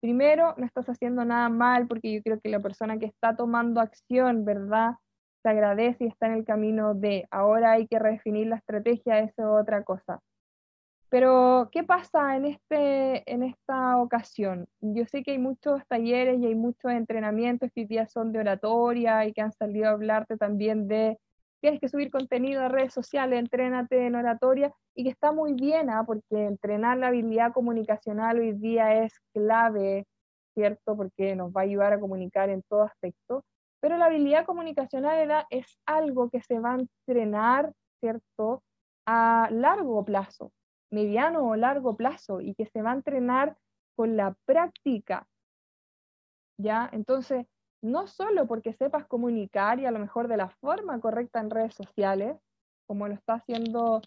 Primero, 0.00 0.54
no 0.56 0.64
estás 0.64 0.88
haciendo 0.88 1.24
nada 1.24 1.48
mal 1.48 1.86
porque 1.88 2.12
yo 2.12 2.22
creo 2.22 2.40
que 2.40 2.48
la 2.48 2.60
persona 2.60 2.98
que 2.98 3.06
está 3.06 3.36
tomando 3.36 3.80
acción, 3.80 4.44
¿verdad? 4.44 4.94
Se 5.42 5.48
agradece 5.48 6.04
y 6.04 6.08
está 6.08 6.26
en 6.26 6.34
el 6.34 6.44
camino 6.44 6.94
de 6.94 7.26
ahora 7.30 7.72
hay 7.72 7.86
que 7.86 7.98
redefinir 7.98 8.48
la 8.48 8.56
estrategia, 8.56 9.18
eso 9.18 9.42
es 9.42 9.62
otra 9.62 9.82
cosa. 9.84 10.20
Pero, 11.08 11.68
¿qué 11.72 11.84
pasa 11.84 12.36
en, 12.36 12.46
este, 12.46 13.32
en 13.32 13.44
esta 13.44 13.98
ocasión? 13.98 14.66
Yo 14.80 15.06
sé 15.06 15.22
que 15.22 15.32
hay 15.32 15.38
muchos 15.38 15.86
talleres 15.86 16.40
y 16.40 16.46
hay 16.46 16.54
muchos 16.56 16.90
entrenamientos 16.92 17.70
que 17.72 17.82
hoy 17.82 17.86
día 17.86 18.06
son 18.08 18.32
de 18.32 18.40
oratoria 18.40 19.24
y 19.24 19.32
que 19.32 19.40
han 19.40 19.52
salido 19.52 19.86
a 19.86 19.90
hablarte 19.92 20.36
también 20.36 20.88
de 20.88 21.18
tienes 21.60 21.80
que 21.80 21.88
subir 21.88 22.10
contenido 22.10 22.62
a 22.62 22.68
redes 22.68 22.92
sociales, 22.92 23.38
entrénate 23.38 24.06
en 24.06 24.16
oratoria 24.16 24.72
y 24.94 25.04
que 25.04 25.10
está 25.10 25.32
muy 25.32 25.54
bien, 25.54 25.90
¿ah? 25.90 26.04
porque 26.06 26.46
entrenar 26.46 26.98
la 26.98 27.08
habilidad 27.08 27.52
comunicacional 27.52 28.40
hoy 28.40 28.52
día 28.52 29.04
es 29.04 29.12
clave, 29.32 30.06
¿cierto? 30.54 30.96
Porque 30.96 31.36
nos 31.36 31.50
va 31.52 31.62
a 31.62 31.64
ayudar 31.64 31.92
a 31.92 32.00
comunicar 32.00 32.50
en 32.50 32.62
todo 32.68 32.82
aspecto. 32.82 33.44
Pero 33.80 33.96
la 33.96 34.06
habilidad 34.06 34.44
comunicacional 34.46 35.46
es 35.50 35.66
algo 35.86 36.30
que 36.30 36.42
se 36.42 36.58
va 36.60 36.74
a 36.74 36.78
entrenar, 36.78 37.72
¿cierto? 38.00 38.62
A 39.06 39.48
largo 39.52 40.04
plazo 40.04 40.52
mediano 40.90 41.46
o 41.46 41.56
largo 41.56 41.96
plazo 41.96 42.40
y 42.40 42.54
que 42.54 42.66
se 42.66 42.82
va 42.82 42.92
a 42.92 42.96
entrenar 42.96 43.56
con 43.96 44.16
la 44.16 44.36
práctica. 44.44 45.26
¿Ya? 46.58 46.88
Entonces, 46.92 47.46
no 47.82 48.06
solo 48.06 48.46
porque 48.46 48.72
sepas 48.72 49.06
comunicar 49.06 49.78
y 49.78 49.86
a 49.86 49.90
lo 49.90 49.98
mejor 49.98 50.28
de 50.28 50.36
la 50.36 50.48
forma 50.48 50.98
correcta 51.00 51.40
en 51.40 51.50
redes 51.50 51.74
sociales, 51.74 52.36
como 52.86 53.08
lo 53.08 53.14
está 53.14 53.34
haciendo 53.34 54.00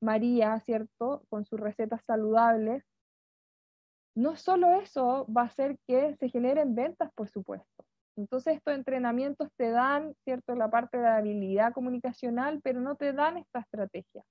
María, 0.00 0.58
¿cierto? 0.60 1.22
Con 1.28 1.44
sus 1.44 1.60
recetas 1.60 2.02
saludables, 2.06 2.84
no 4.14 4.36
solo 4.36 4.80
eso 4.80 5.26
va 5.34 5.42
a 5.42 5.46
hacer 5.46 5.78
que 5.86 6.16
se 6.16 6.28
generen 6.28 6.74
ventas, 6.74 7.10
por 7.14 7.28
supuesto. 7.28 7.84
Entonces 8.16 8.56
estos 8.56 8.74
entrenamientos 8.74 9.48
te 9.56 9.70
dan, 9.70 10.14
¿cierto? 10.24 10.54
La 10.54 10.70
parte 10.70 10.98
de 10.98 11.08
habilidad 11.08 11.72
comunicacional, 11.72 12.60
pero 12.62 12.80
no 12.80 12.96
te 12.96 13.12
dan 13.12 13.38
esta 13.38 13.60
estrategia. 13.60 14.22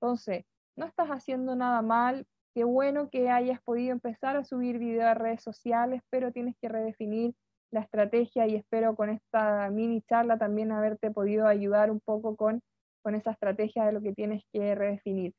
Entonces, 0.00 0.44
no 0.76 0.86
estás 0.86 1.08
haciendo 1.08 1.56
nada 1.56 1.82
mal, 1.82 2.26
qué 2.54 2.64
bueno 2.64 3.08
que 3.10 3.30
hayas 3.30 3.60
podido 3.62 3.92
empezar 3.92 4.36
a 4.36 4.44
subir 4.44 4.78
videos 4.78 5.06
a 5.06 5.14
redes 5.14 5.42
sociales, 5.42 6.02
pero 6.10 6.32
tienes 6.32 6.56
que 6.60 6.68
redefinir 6.68 7.34
la 7.70 7.80
estrategia 7.80 8.46
y 8.46 8.54
espero 8.54 8.94
con 8.94 9.10
esta 9.10 9.70
mini 9.70 10.02
charla 10.02 10.38
también 10.38 10.72
haberte 10.72 11.10
podido 11.10 11.46
ayudar 11.46 11.90
un 11.90 12.00
poco 12.00 12.36
con, 12.36 12.60
con 13.02 13.14
esa 13.14 13.32
estrategia 13.32 13.84
de 13.84 13.92
lo 13.92 14.02
que 14.02 14.12
tienes 14.12 14.44
que 14.52 14.74
redefinir. 14.74 15.34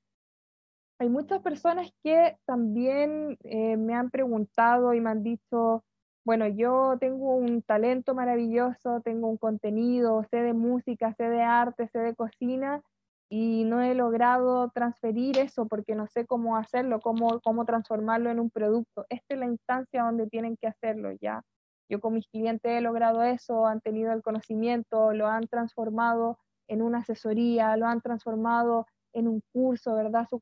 Hay 0.99 1.09
muchas 1.09 1.41
personas 1.41 1.91
que 2.03 2.37
también 2.45 3.37
eh, 3.43 3.77
me 3.77 3.93
han 3.93 4.09
preguntado 4.09 4.93
y 4.93 5.01
me 5.01 5.09
han 5.09 5.23
dicho, 5.23 5.83
bueno, 6.25 6.47
yo 6.47 6.97
tengo 6.99 7.35
un 7.35 7.61
talento 7.61 8.15
maravilloso, 8.15 9.01
tengo 9.01 9.27
un 9.27 9.37
contenido, 9.37 10.23
sé 10.31 10.37
de 10.37 10.53
música, 10.53 11.13
sé 11.15 11.29
de 11.29 11.41
arte, 11.41 11.87
sé 11.89 11.99
de 11.99 12.15
cocina, 12.15 12.81
y 13.29 13.63
no 13.63 13.81
he 13.81 13.95
logrado 13.95 14.69
transferir 14.69 15.37
eso 15.39 15.67
porque 15.67 15.95
no 15.95 16.07
sé 16.07 16.25
cómo 16.25 16.57
hacerlo, 16.57 16.99
cómo, 16.99 17.39
cómo 17.41 17.65
transformarlo 17.65 18.29
en 18.29 18.39
un 18.39 18.49
producto. 18.49 19.05
Esta 19.09 19.33
es 19.33 19.39
la 19.39 19.47
instancia 19.47 20.03
donde 20.03 20.27
tienen 20.27 20.57
que 20.57 20.67
hacerlo 20.67 21.11
ya. 21.19 21.41
Yo 21.89 21.99
con 21.99 22.13
mis 22.13 22.27
clientes 22.27 22.71
he 22.71 22.81
logrado 22.81 23.23
eso, 23.23 23.65
han 23.65 23.81
tenido 23.81 24.13
el 24.13 24.21
conocimiento, 24.21 25.13
lo 25.13 25.27
han 25.27 25.47
transformado 25.47 26.37
en 26.67 26.81
una 26.81 26.99
asesoría, 26.99 27.75
lo 27.77 27.87
han 27.87 28.01
transformado 28.01 28.85
en 29.13 29.27
un 29.27 29.41
curso, 29.51 29.95
¿verdad? 29.95 30.27
Su, 30.29 30.39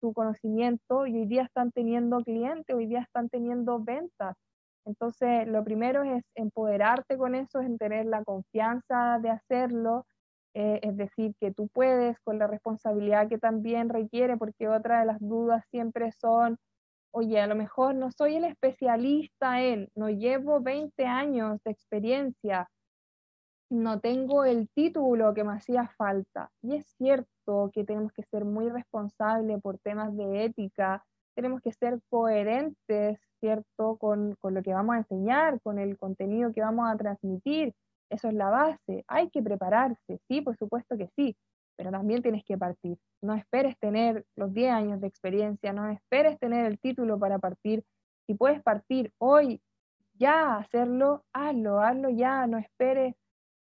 su 0.00 0.12
conocimiento 0.12 1.06
y 1.06 1.16
hoy 1.18 1.26
día 1.26 1.42
están 1.42 1.72
teniendo 1.72 2.20
clientes, 2.22 2.74
hoy 2.74 2.86
día 2.86 3.00
están 3.00 3.28
teniendo 3.28 3.80
ventas. 3.80 4.36
Entonces, 4.84 5.46
lo 5.46 5.62
primero 5.64 6.02
es 6.02 6.24
empoderarte 6.34 7.18
con 7.18 7.34
eso, 7.34 7.60
es 7.60 7.78
tener 7.78 8.06
la 8.06 8.24
confianza 8.24 9.18
de 9.20 9.30
hacerlo, 9.30 10.06
eh, 10.54 10.80
es 10.82 10.96
decir, 10.96 11.34
que 11.40 11.52
tú 11.52 11.68
puedes 11.68 12.18
con 12.20 12.38
la 12.38 12.46
responsabilidad 12.46 13.28
que 13.28 13.38
también 13.38 13.88
requiere, 13.88 14.36
porque 14.36 14.68
otra 14.68 15.00
de 15.00 15.06
las 15.06 15.20
dudas 15.20 15.64
siempre 15.70 16.12
son, 16.12 16.58
oye, 17.12 17.40
a 17.40 17.46
lo 17.46 17.54
mejor 17.54 17.94
no 17.94 18.10
soy 18.10 18.36
el 18.36 18.44
especialista 18.44 19.62
en, 19.62 19.88
no 19.94 20.10
llevo 20.10 20.60
20 20.60 21.04
años 21.06 21.60
de 21.64 21.70
experiencia, 21.70 22.68
no 23.70 24.00
tengo 24.00 24.44
el 24.44 24.68
título 24.70 25.34
que 25.34 25.44
me 25.44 25.52
hacía 25.52 25.88
falta. 25.98 26.50
Y 26.62 26.76
es 26.76 26.86
cierto 26.96 27.70
que 27.72 27.84
tenemos 27.84 28.12
que 28.12 28.22
ser 28.24 28.44
muy 28.44 28.68
responsables 28.70 29.60
por 29.60 29.78
temas 29.78 30.16
de 30.16 30.44
ética, 30.44 31.04
tenemos 31.34 31.60
que 31.60 31.72
ser 31.72 32.00
coherentes, 32.08 33.20
¿cierto?, 33.40 33.96
con, 33.98 34.34
con 34.40 34.54
lo 34.54 34.62
que 34.62 34.72
vamos 34.74 34.96
a 34.96 34.98
enseñar, 34.98 35.60
con 35.60 35.78
el 35.78 35.96
contenido 35.98 36.52
que 36.52 36.62
vamos 36.62 36.90
a 36.90 36.96
transmitir 36.96 37.74
eso 38.10 38.28
es 38.28 38.34
la 38.34 38.50
base. 38.50 39.04
Hay 39.08 39.30
que 39.30 39.42
prepararse, 39.42 40.20
sí, 40.28 40.40
por 40.40 40.56
supuesto 40.56 40.96
que 40.96 41.08
sí, 41.16 41.36
pero 41.76 41.90
también 41.90 42.22
tienes 42.22 42.44
que 42.44 42.58
partir. 42.58 42.98
No 43.22 43.34
esperes 43.34 43.78
tener 43.78 44.24
los 44.36 44.52
10 44.52 44.72
años 44.72 45.00
de 45.00 45.06
experiencia, 45.06 45.72
no 45.72 45.88
esperes 45.88 46.38
tener 46.38 46.66
el 46.66 46.78
título 46.78 47.18
para 47.18 47.38
partir. 47.38 47.84
Si 48.26 48.34
puedes 48.34 48.62
partir 48.62 49.12
hoy, 49.18 49.60
ya 50.14 50.56
hacerlo, 50.56 51.24
hazlo, 51.32 51.80
hazlo 51.80 52.10
ya, 52.10 52.46
no 52.46 52.58
esperes, 52.58 53.14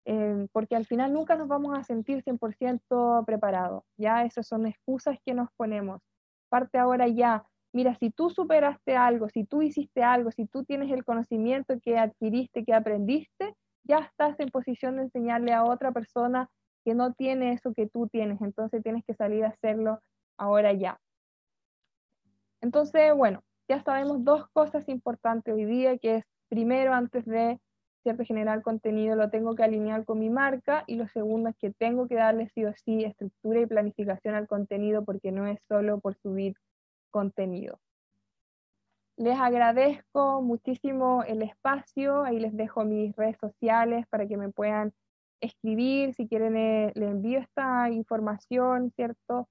eh, 0.04 0.46
porque 0.52 0.76
al 0.76 0.84
final 0.84 1.12
nunca 1.12 1.36
nos 1.36 1.48
vamos 1.48 1.78
a 1.78 1.84
sentir 1.84 2.22
100% 2.22 3.24
preparados. 3.24 3.84
Ya 3.96 4.24
esas 4.24 4.46
son 4.46 4.66
excusas 4.66 5.18
que 5.24 5.34
nos 5.34 5.48
ponemos. 5.56 6.00
Parte 6.48 6.78
ahora 6.78 7.08
ya. 7.08 7.46
Mira, 7.72 7.94
si 7.96 8.10
tú 8.10 8.28
superaste 8.28 8.96
algo, 8.96 9.28
si 9.30 9.44
tú 9.44 9.62
hiciste 9.62 10.02
algo, 10.02 10.30
si 10.30 10.46
tú 10.46 10.64
tienes 10.64 10.90
el 10.92 11.04
conocimiento 11.04 11.80
que 11.80 11.98
adquiriste, 11.98 12.64
que 12.64 12.74
aprendiste, 12.74 13.54
ya 13.84 13.98
estás 13.98 14.38
en 14.40 14.48
posición 14.48 14.96
de 14.96 15.02
enseñarle 15.02 15.52
a 15.52 15.64
otra 15.64 15.92
persona 15.92 16.48
que 16.84 16.94
no 16.94 17.12
tiene 17.12 17.52
eso 17.52 17.74
que 17.74 17.88
tú 17.88 18.08
tienes, 18.08 18.40
entonces 18.40 18.82
tienes 18.82 19.04
que 19.04 19.14
salir 19.14 19.44
a 19.44 19.48
hacerlo 19.48 20.00
ahora 20.36 20.72
ya. 20.72 20.98
Entonces, 22.60 23.14
bueno, 23.14 23.42
ya 23.68 23.82
sabemos 23.82 24.24
dos 24.24 24.48
cosas 24.52 24.88
importantes 24.88 25.54
hoy 25.54 25.64
día, 25.64 25.98
que 25.98 26.16
es 26.16 26.24
primero, 26.48 26.92
antes 26.92 27.24
de 27.24 27.60
generar 28.26 28.62
contenido, 28.62 29.14
lo 29.14 29.30
tengo 29.30 29.54
que 29.54 29.62
alinear 29.62 30.04
con 30.04 30.18
mi 30.18 30.28
marca, 30.28 30.82
y 30.88 30.96
lo 30.96 31.06
segundo 31.06 31.50
es 31.50 31.56
que 31.56 31.70
tengo 31.72 32.08
que 32.08 32.16
darle 32.16 32.48
sí 32.48 32.64
o 32.64 32.72
sí 32.84 33.04
estructura 33.04 33.60
y 33.60 33.66
planificación 33.66 34.34
al 34.34 34.48
contenido, 34.48 35.04
porque 35.04 35.30
no 35.30 35.46
es 35.46 35.60
solo 35.68 36.00
por 36.00 36.16
subir 36.16 36.54
contenido. 37.10 37.78
Les 39.16 39.38
agradezco 39.38 40.40
muchísimo 40.42 41.22
el 41.24 41.42
espacio, 41.42 42.24
ahí 42.24 42.40
les 42.40 42.56
dejo 42.56 42.84
mis 42.84 43.14
redes 43.14 43.36
sociales 43.38 44.06
para 44.08 44.26
que 44.26 44.36
me 44.36 44.48
puedan 44.48 44.92
escribir, 45.42 46.14
si 46.14 46.26
quieren 46.28 46.56
eh, 46.56 46.92
le 46.94 47.08
envío 47.08 47.40
esta 47.40 47.90
información, 47.90 48.90
¿cierto? 48.96 49.48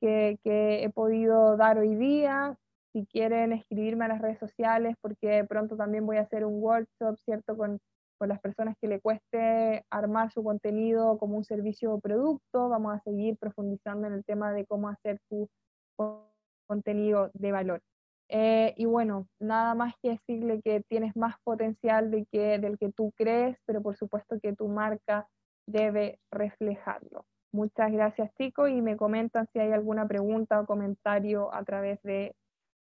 Que, 0.00 0.38
he 0.44 0.90
podido 0.90 1.56
dar 1.56 1.78
hoy 1.78 1.94
día, 1.94 2.56
si 2.92 3.06
quieren 3.06 3.52
escribirme 3.52 4.06
a 4.06 4.08
las 4.08 4.20
redes 4.20 4.38
sociales, 4.38 4.96
porque 5.00 5.44
pronto 5.48 5.76
también 5.76 6.06
voy 6.06 6.16
a 6.18 6.22
hacer 6.22 6.44
un 6.44 6.62
workshop, 6.62 7.16
¿cierto? 7.24 7.56
Con, 7.56 7.78
con 8.18 8.28
las 8.28 8.40
personas 8.40 8.76
que 8.80 8.88
le 8.88 9.00
cueste 9.00 9.84
armar 9.90 10.32
su 10.32 10.42
contenido 10.42 11.18
como 11.18 11.36
un 11.36 11.44
servicio 11.44 11.94
o 11.94 12.00
producto, 12.00 12.68
vamos 12.68 12.94
a 12.94 13.00
seguir 13.00 13.36
profundizando 13.38 14.06
en 14.08 14.14
el 14.14 14.24
tema 14.24 14.52
de 14.52 14.66
cómo 14.66 14.88
hacer 14.88 15.18
su 15.28 15.48
contenido 16.66 17.30
de 17.34 17.52
valor. 17.52 17.80
Eh, 18.28 18.74
y 18.76 18.86
bueno, 18.86 19.28
nada 19.38 19.74
más 19.74 19.94
que 20.02 20.10
decirle 20.10 20.60
que 20.62 20.82
tienes 20.88 21.14
más 21.16 21.36
potencial 21.44 22.10
del 22.10 22.26
que 22.30 22.92
tú 22.96 23.12
crees, 23.16 23.56
pero 23.66 23.82
por 23.82 23.96
supuesto 23.96 24.40
que 24.40 24.54
tu 24.54 24.68
marca 24.68 25.28
debe 25.66 26.18
reflejarlo. 26.30 27.26
Muchas 27.52 27.92
gracias 27.92 28.34
chicos 28.36 28.70
y 28.70 28.82
me 28.82 28.96
comentan 28.96 29.46
si 29.52 29.60
hay 29.60 29.72
alguna 29.72 30.08
pregunta 30.08 30.60
o 30.60 30.66
comentario 30.66 31.54
a 31.54 31.62
través 31.64 32.02
de 32.02 32.34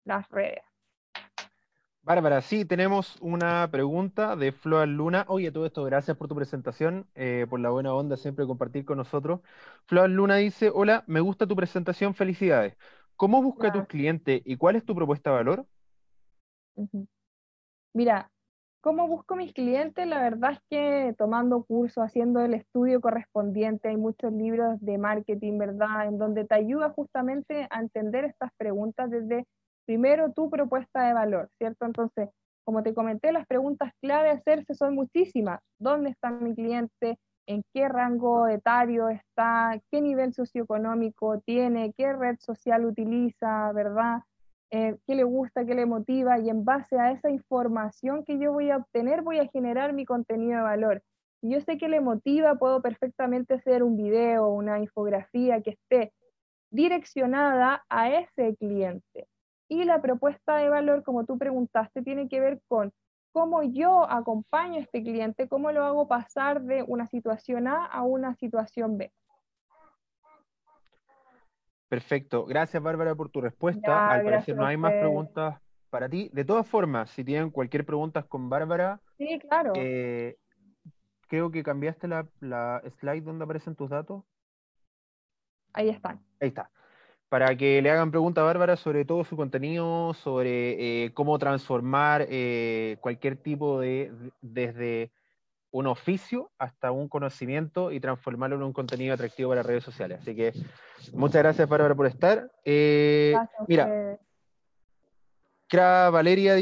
las 0.04 0.28
redes. 0.30 0.62
Bárbara, 2.02 2.42
sí, 2.42 2.66
tenemos 2.66 3.16
una 3.22 3.66
pregunta 3.70 4.36
de 4.36 4.52
Floa 4.52 4.84
Luna. 4.84 5.24
Oye, 5.26 5.50
todo 5.50 5.64
esto, 5.64 5.84
gracias 5.84 6.18
por 6.18 6.28
tu 6.28 6.34
presentación, 6.34 7.06
eh, 7.14 7.46
por 7.48 7.60
la 7.60 7.70
buena 7.70 7.94
onda 7.94 8.18
siempre 8.18 8.46
compartir 8.46 8.84
con 8.84 8.98
nosotros. 8.98 9.40
Floa 9.86 10.06
Luna 10.06 10.36
dice, 10.36 10.70
hola, 10.72 11.02
me 11.06 11.20
gusta 11.20 11.46
tu 11.46 11.56
presentación, 11.56 12.14
felicidades. 12.14 12.76
¿Cómo 13.16 13.42
busca 13.42 13.72
tus 13.72 13.86
clientes 13.86 14.42
y 14.44 14.56
cuál 14.56 14.76
es 14.76 14.84
tu 14.84 14.94
propuesta 14.94 15.30
de 15.30 15.36
valor? 15.36 15.66
Mira, 17.94 18.30
¿cómo 18.80 19.06
busco 19.06 19.36
mis 19.36 19.52
clientes? 19.52 20.06
La 20.06 20.20
verdad 20.20 20.52
es 20.52 20.60
que 20.68 21.14
tomando 21.16 21.64
cursos, 21.64 22.02
haciendo 22.04 22.40
el 22.40 22.54
estudio 22.54 23.00
correspondiente, 23.00 23.88
hay 23.88 23.96
muchos 23.96 24.32
libros 24.32 24.80
de 24.80 24.98
marketing, 24.98 25.58
¿verdad? 25.58 26.08
En 26.08 26.18
donde 26.18 26.44
te 26.44 26.56
ayuda 26.56 26.90
justamente 26.90 27.68
a 27.70 27.80
entender 27.80 28.24
estas 28.24 28.50
preguntas 28.56 29.10
desde 29.10 29.46
primero 29.86 30.32
tu 30.32 30.50
propuesta 30.50 31.06
de 31.06 31.14
valor, 31.14 31.50
¿cierto? 31.58 31.86
Entonces, 31.86 32.30
como 32.64 32.82
te 32.82 32.94
comenté, 32.94 33.30
las 33.30 33.46
preguntas 33.46 33.92
clave 34.00 34.30
a 34.30 34.34
hacerse 34.34 34.74
son 34.74 34.94
muchísimas. 34.94 35.60
¿Dónde 35.78 36.10
está 36.10 36.30
mi 36.30 36.54
cliente? 36.54 37.18
En 37.46 37.62
qué 37.72 37.88
rango 37.88 38.48
etario 38.48 39.08
está, 39.08 39.80
qué 39.90 40.00
nivel 40.00 40.32
socioeconómico 40.32 41.40
tiene, 41.40 41.92
qué 41.96 42.12
red 42.12 42.36
social 42.38 42.84
utiliza, 42.84 43.72
¿verdad? 43.72 44.22
Eh, 44.70 44.96
qué 45.06 45.14
le 45.14 45.24
gusta, 45.24 45.64
qué 45.64 45.74
le 45.74 45.86
motiva, 45.86 46.38
y 46.38 46.50
en 46.50 46.64
base 46.64 46.98
a 46.98 47.12
esa 47.12 47.30
información 47.30 48.24
que 48.24 48.38
yo 48.38 48.52
voy 48.52 48.70
a 48.70 48.78
obtener, 48.78 49.22
voy 49.22 49.38
a 49.38 49.48
generar 49.48 49.92
mi 49.92 50.04
contenido 50.04 50.56
de 50.56 50.62
valor. 50.62 51.02
Si 51.40 51.50
yo 51.50 51.60
sé 51.60 51.78
que 51.78 51.88
le 51.88 52.00
motiva, 52.00 52.56
puedo 52.56 52.82
perfectamente 52.82 53.54
hacer 53.54 53.82
un 53.82 53.96
video, 53.96 54.48
una 54.48 54.80
infografía 54.80 55.60
que 55.60 55.70
esté 55.70 56.12
direccionada 56.70 57.84
a 57.88 58.10
ese 58.10 58.56
cliente. 58.56 59.28
Y 59.68 59.84
la 59.84 60.02
propuesta 60.02 60.56
de 60.56 60.68
valor, 60.68 61.04
como 61.04 61.24
tú 61.24 61.38
preguntaste, 61.38 62.02
tiene 62.02 62.28
que 62.28 62.40
ver 62.40 62.60
con 62.66 62.92
cómo 63.34 63.64
yo 63.64 64.08
acompaño 64.08 64.76
a 64.76 64.82
este 64.82 65.02
cliente, 65.02 65.48
cómo 65.48 65.72
lo 65.72 65.84
hago 65.84 66.06
pasar 66.06 66.62
de 66.62 66.84
una 66.84 67.08
situación 67.08 67.66
A 67.66 67.84
a 67.84 68.02
una 68.04 68.36
situación 68.36 68.96
B. 68.96 69.12
Perfecto. 71.88 72.46
Gracias, 72.46 72.80
Bárbara, 72.80 73.16
por 73.16 73.30
tu 73.30 73.40
respuesta. 73.40 74.08
Al 74.08 74.22
parecer 74.22 74.54
no 74.54 74.64
hay 74.64 74.76
más 74.76 74.92
preguntas 74.92 75.60
para 75.90 76.08
ti. 76.08 76.30
De 76.32 76.44
todas 76.44 76.66
formas, 76.68 77.10
si 77.10 77.24
tienen 77.24 77.50
cualquier 77.50 77.84
pregunta 77.84 78.22
con 78.22 78.48
Bárbara, 78.48 79.00
sí, 79.18 79.40
claro. 79.40 79.72
Eh, 79.74 80.36
creo 81.26 81.50
que 81.50 81.64
cambiaste 81.64 82.06
la, 82.06 82.28
la 82.38 82.82
slide 83.00 83.24
donde 83.24 83.44
aparecen 83.44 83.74
tus 83.74 83.90
datos. 83.90 84.22
Ahí 85.72 85.88
están. 85.88 86.24
Ahí 86.38 86.48
está 86.48 86.70
para 87.28 87.56
que 87.56 87.82
le 87.82 87.90
hagan 87.90 88.10
preguntas 88.10 88.42
a 88.42 88.44
Bárbara 88.44 88.76
sobre 88.76 89.04
todo 89.04 89.24
su 89.24 89.36
contenido, 89.36 90.14
sobre 90.14 91.04
eh, 91.04 91.12
cómo 91.14 91.38
transformar 91.38 92.26
eh, 92.28 92.96
cualquier 93.00 93.36
tipo 93.36 93.80
de, 93.80 94.12
desde 94.40 95.10
un 95.70 95.88
oficio 95.88 96.50
hasta 96.58 96.92
un 96.92 97.08
conocimiento 97.08 97.90
y 97.90 97.98
transformarlo 97.98 98.56
en 98.56 98.62
un 98.62 98.72
contenido 98.72 99.14
atractivo 99.14 99.50
para 99.50 99.64
redes 99.64 99.82
sociales. 99.82 100.20
Así 100.20 100.36
que 100.36 100.52
muchas 101.12 101.42
gracias 101.42 101.68
Bárbara 101.68 101.94
por 101.94 102.06
estar. 102.06 102.50
Eh, 102.64 103.34
mira, 103.66 104.18
Cra 105.66 106.10
Valeria 106.10 106.54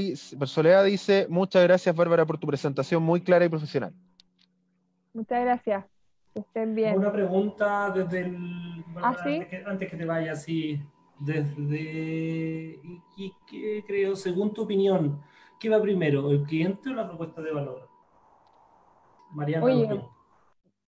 Soledad 0.47 0.85
dice, 0.85 1.27
muchas 1.29 1.63
gracias 1.65 1.95
Bárbara 1.95 2.25
por 2.25 2.39
tu 2.39 2.47
presentación 2.47 3.03
muy 3.03 3.21
clara 3.21 3.45
y 3.45 3.51
profesional. 3.51 3.93
Muchas 5.13 5.43
gracias. 5.43 5.92
Que 6.35 6.41
estén 6.41 6.75
bien. 6.75 6.97
Una 6.97 7.13
pregunta 7.13 7.91
desde 7.91 8.21
el. 8.21 8.85
¿Ah, 8.97 9.15
sí? 9.23 9.35
antes, 9.35 9.49
que, 9.49 9.65
antes, 9.65 9.91
que, 9.91 9.97
te 9.97 10.05
vayas, 10.05 10.43
sí. 10.43 10.81
Desde. 11.19 12.81
¿Y 13.17 13.33
qué 13.47 13.85
creo, 13.87 14.17
según 14.17 14.53
tu 14.53 14.63
opinión, 14.63 15.21
qué 15.61 15.69
va 15.69 15.81
primero, 15.81 16.31
el 16.31 16.43
cliente 16.45 16.91
o 16.91 16.95
la 16.95 17.07
propuesta 17.07 17.43
de 17.43 17.53
valor? 17.53 17.89
Mariana. 19.31 19.65
Oye, 19.65 20.03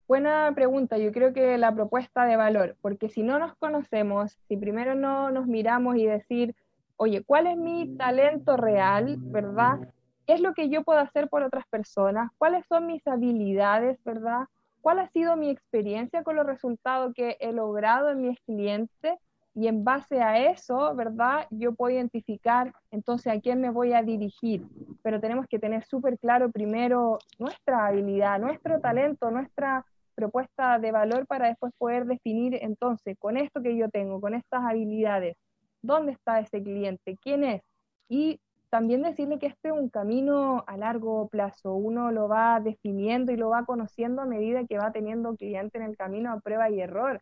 buena 0.08 0.52
pregunta. 0.54 0.98
Yo 0.98 1.12
creo 1.12 1.34
que 1.34 1.58
la 1.58 1.74
propuesta 1.74 2.26
de 2.26 2.36
valor, 2.36 2.76
porque 2.82 3.10
si 3.10 3.24
no 3.24 3.40
nos 3.40 3.56
conocemos, 3.56 4.38
si 4.48 4.58
primero 4.58 4.96
no 4.96 5.32
nos 5.32 5.48
miramos 5.48 5.96
y 5.98 6.06
decir, 6.06 6.56
oye, 6.98 7.24
¿cuál 7.24 7.48
es 7.48 7.58
mi 7.58 7.96
talento 7.98 8.58
real, 8.58 9.16
verdad? 9.20 9.80
¿Qué 10.28 10.34
es 10.34 10.42
lo 10.42 10.54
que 10.54 10.70
yo 10.70 10.84
puedo 10.84 11.00
hacer 11.00 11.30
por 11.30 11.44
otras 11.44 11.66
personas? 11.68 12.30
¿Cuáles 12.38 12.66
son 12.68 12.88
mis 12.88 13.06
habilidades, 13.08 13.98
verdad? 14.04 14.48
Cuál 14.82 15.00
ha 15.00 15.10
sido 15.10 15.36
mi 15.36 15.50
experiencia 15.50 16.24
con 16.24 16.36
los 16.36 16.46
resultados 16.46 17.14
que 17.14 17.38
he 17.40 17.52
logrado 17.52 18.10
en 18.10 18.22
mis 18.22 18.40
clientes 18.42 19.16
y 19.56 19.68
en 19.68 19.84
base 19.84 20.22
a 20.22 20.52
eso, 20.52 20.96
¿verdad? 20.96 21.48
Yo 21.50 21.74
puedo 21.74 21.96
identificar 21.96 22.74
entonces 22.92 23.34
a 23.34 23.40
quién 23.40 23.60
me 23.60 23.70
voy 23.70 23.94
a 23.94 24.04
dirigir, 24.04 24.66
pero 25.02 25.20
tenemos 25.20 25.48
que 25.48 25.60
tener 25.60 25.84
súper 25.84 26.18
claro 26.18 26.52
primero 26.52 27.20
nuestra 27.40 27.88
habilidad, 27.88 28.40
nuestro 28.40 28.80
talento, 28.80 29.32
nuestra 29.32 29.86
propuesta 30.16 30.80
de 30.80 30.92
valor 30.92 31.26
para 31.28 31.48
después 31.48 31.74
poder 31.78 32.06
definir 32.06 32.58
entonces 32.62 33.18
con 33.18 33.38
esto 33.38 33.62
que 33.62 33.76
yo 33.76 33.90
tengo, 33.90 34.22
con 34.22 34.34
estas 34.34 34.64
habilidades, 34.64 35.36
dónde 35.82 36.12
está 36.12 36.40
ese 36.40 36.62
cliente, 36.62 37.18
quién 37.22 37.44
es 37.44 37.62
y 38.10 38.40
también 38.70 39.02
decirle 39.02 39.40
que 39.40 39.48
este 39.48 39.70
es 39.70 39.74
un 39.74 39.90
camino 39.90 40.64
a 40.68 40.78
largo 40.78 41.28
plazo, 41.28 41.74
uno 41.74 42.12
lo 42.12 42.28
va 42.28 42.60
definiendo 42.60 43.32
y 43.32 43.38
lo 43.38 43.50
va 43.50 43.66
conociendo 43.66 44.22
a 44.22 44.26
medida 44.26 44.66
que 44.66 44.78
va 44.78 44.92
teniendo 44.92 45.36
cliente 45.36 45.78
en 45.78 45.86
el 45.86 45.98
camino 45.98 46.32
a 46.32 46.40
prueba 46.40 46.70
y 46.70 46.80
error. 46.80 47.22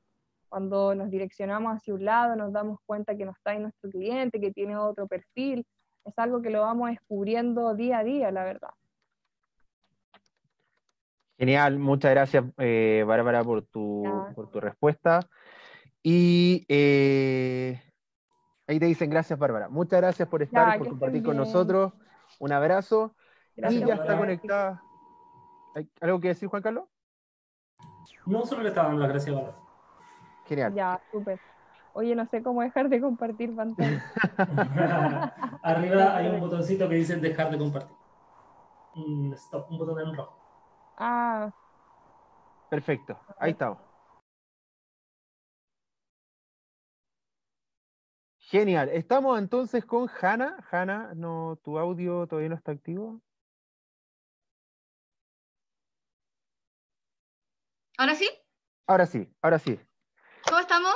Cuando 0.49 0.95
nos 0.95 1.09
direccionamos 1.09 1.75
hacia 1.75 1.93
un 1.93 2.05
lado, 2.05 2.35
nos 2.35 2.53
damos 2.53 2.79
cuenta 2.85 3.15
que 3.15 3.25
no 3.25 3.31
está 3.31 3.51
ahí 3.51 3.59
nuestro 3.59 3.89
cliente, 3.89 4.39
que 4.39 4.51
tiene 4.51 4.77
otro 4.77 5.07
perfil. 5.07 5.65
Es 6.05 6.13
algo 6.17 6.41
que 6.41 6.49
lo 6.49 6.61
vamos 6.61 6.89
descubriendo 6.89 7.73
día 7.75 7.99
a 7.99 8.03
día, 8.03 8.31
la 8.31 8.43
verdad. 8.43 8.69
Genial, 11.37 11.77
muchas 11.77 12.11
gracias, 12.11 12.45
eh, 12.57 13.03
Bárbara, 13.05 13.43
por 13.43 13.61
tu, 13.63 14.03
por 14.35 14.49
tu 14.49 14.59
respuesta. 14.59 15.19
Y 16.01 16.65
eh, 16.69 17.79
Ahí 18.67 18.79
te 18.79 18.85
dicen 18.85 19.09
gracias, 19.09 19.39
Bárbara. 19.39 19.69
Muchas 19.69 20.01
gracias 20.01 20.27
por 20.27 20.43
estar, 20.43 20.77
por 20.77 20.89
compartir 20.89 21.23
con 21.23 21.37
nosotros. 21.37 21.93
Un 22.39 22.51
abrazo. 22.51 23.15
y 23.55 23.79
ya 23.85 23.95
está 23.95 24.17
conectada. 24.17 24.83
¿Hay 25.73 25.89
¿Algo 26.01 26.19
que 26.19 26.29
decir, 26.29 26.49
Juan 26.49 26.61
Carlos? 26.61 26.85
No, 28.25 28.45
solo 28.45 28.63
le 28.63 28.69
estaba 28.69 28.89
dando 28.89 29.01
las 29.01 29.09
gracias, 29.09 29.33
Bárbara. 29.33 29.57
Genial. 30.45 30.73
Ya, 30.73 31.01
súper. 31.11 31.39
Oye, 31.93 32.13
no 32.13 32.25
sé 32.27 32.43
cómo 32.43 32.61
dejar 32.61 32.89
de 32.89 33.01
compartir 33.01 33.55
pantalla. 33.55 34.03
Arriba 35.63 36.15
hay 36.15 36.27
un 36.27 36.39
botoncito 36.39 36.87
que 36.87 36.95
dice 36.95 37.15
dejar 37.15 37.49
de 37.49 37.57
compartir. 37.57 37.95
Un 38.95 39.33
stop, 39.33 39.71
un 39.71 39.77
botón 39.77 39.99
en 39.99 40.15
rojo. 40.15 40.37
Ah. 40.97 41.51
Perfecto, 42.69 43.17
ahí 43.39 43.51
estamos. 43.51 43.86
Genial. 48.49 48.87
Estamos 48.93 49.37
entonces 49.39 49.83
con 49.83 50.09
Hanna. 50.21 50.55
Hanna, 50.71 51.11
no, 51.13 51.59
tu 51.61 51.77
audio 51.77 52.27
todavía 52.27 52.47
no 52.47 52.55
está 52.55 52.71
activo. 52.71 53.21
¿Ahora 57.97 58.15
sí? 58.15 58.29
Ahora 58.85 59.05
sí, 59.05 59.29
ahora 59.41 59.59
sí. 59.59 59.77
¿Cómo 60.45 60.59
estamos? 60.59 60.93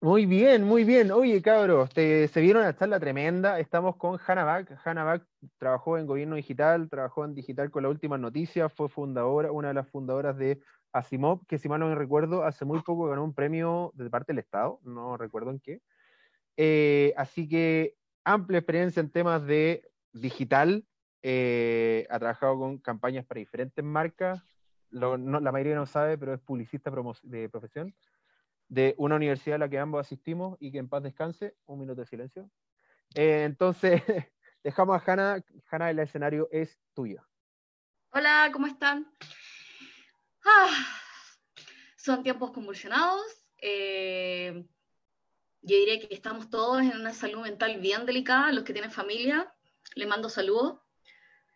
Muy 0.00 0.26
bien, 0.26 0.62
muy 0.62 0.84
bien. 0.84 1.10
Oye, 1.10 1.42
cabros, 1.42 1.92
te, 1.92 2.28
se 2.28 2.40
vieron 2.40 2.62
a 2.62 2.76
charla 2.76 3.00
tremenda. 3.00 3.58
Estamos 3.58 3.96
con 3.96 4.20
Hannah 4.24 4.44
Back. 4.44 4.80
Hannah 4.84 5.02
Back 5.02 5.26
trabajó 5.58 5.98
en 5.98 6.06
gobierno 6.06 6.36
digital, 6.36 6.88
trabajó 6.88 7.24
en 7.24 7.34
digital 7.34 7.72
con 7.72 7.82
las 7.82 7.90
últimas 7.90 8.20
noticias, 8.20 8.72
fue 8.72 8.88
fundadora, 8.88 9.50
una 9.50 9.68
de 9.68 9.74
las 9.74 9.88
fundadoras 9.88 10.36
de 10.36 10.60
Asimov, 10.92 11.44
que 11.46 11.58
si 11.58 11.68
mal 11.68 11.80
no 11.80 11.88
me 11.88 11.96
recuerdo, 11.96 12.44
hace 12.44 12.64
muy 12.64 12.80
poco 12.82 13.08
ganó 13.08 13.24
un 13.24 13.34
premio 13.34 13.90
de 13.94 14.08
parte 14.08 14.32
del 14.32 14.38
Estado, 14.38 14.78
no 14.84 15.16
recuerdo 15.16 15.50
en 15.50 15.58
qué. 15.58 15.82
Eh, 16.56 17.12
así 17.16 17.48
que 17.48 17.96
amplia 18.24 18.58
experiencia 18.58 19.00
en 19.00 19.10
temas 19.10 19.44
de 19.46 19.88
digital, 20.12 20.86
eh, 21.22 22.06
ha 22.10 22.18
trabajado 22.18 22.58
con 22.58 22.78
campañas 22.78 23.24
para 23.26 23.38
diferentes 23.40 23.84
marcas, 23.84 24.42
lo- 24.90 25.18
no- 25.18 25.40
la 25.40 25.52
mayoría 25.52 25.74
no 25.74 25.86
sabe, 25.86 26.16
pero 26.16 26.34
es 26.34 26.40
publicista 26.40 26.90
de 27.22 27.48
profesión, 27.48 27.94
de 28.68 28.94
una 28.98 29.16
universidad 29.16 29.56
a 29.56 29.58
la 29.58 29.68
que 29.68 29.78
ambos 29.78 30.00
asistimos 30.00 30.56
y 30.60 30.72
que 30.72 30.78
en 30.78 30.88
paz 30.88 31.02
descanse, 31.02 31.54
un 31.66 31.78
minuto 31.80 32.00
de 32.00 32.06
silencio. 32.06 32.50
Eh, 33.14 33.44
entonces, 33.44 34.02
dejamos 34.64 35.00
a 35.00 35.12
Hanna, 35.12 35.44
Hanna, 35.70 35.90
el 35.90 35.98
escenario 35.98 36.48
es 36.50 36.78
tuyo. 36.94 37.22
Hola, 38.10 38.48
¿cómo 38.52 38.66
están? 38.66 39.06
Ah, 40.44 40.86
son 41.96 42.22
tiempos 42.22 42.50
convulsionados. 42.52 43.22
eh, 43.58 44.64
yo 45.66 45.76
diría 45.76 45.98
que 45.98 46.14
estamos 46.14 46.48
todos 46.48 46.80
en 46.80 46.96
una 46.96 47.12
salud 47.12 47.42
mental 47.42 47.80
bien 47.80 48.06
delicada. 48.06 48.52
Los 48.52 48.62
que 48.62 48.72
tienen 48.72 48.92
familia, 48.92 49.52
les 49.96 50.06
mando 50.06 50.28
saludos 50.28 50.78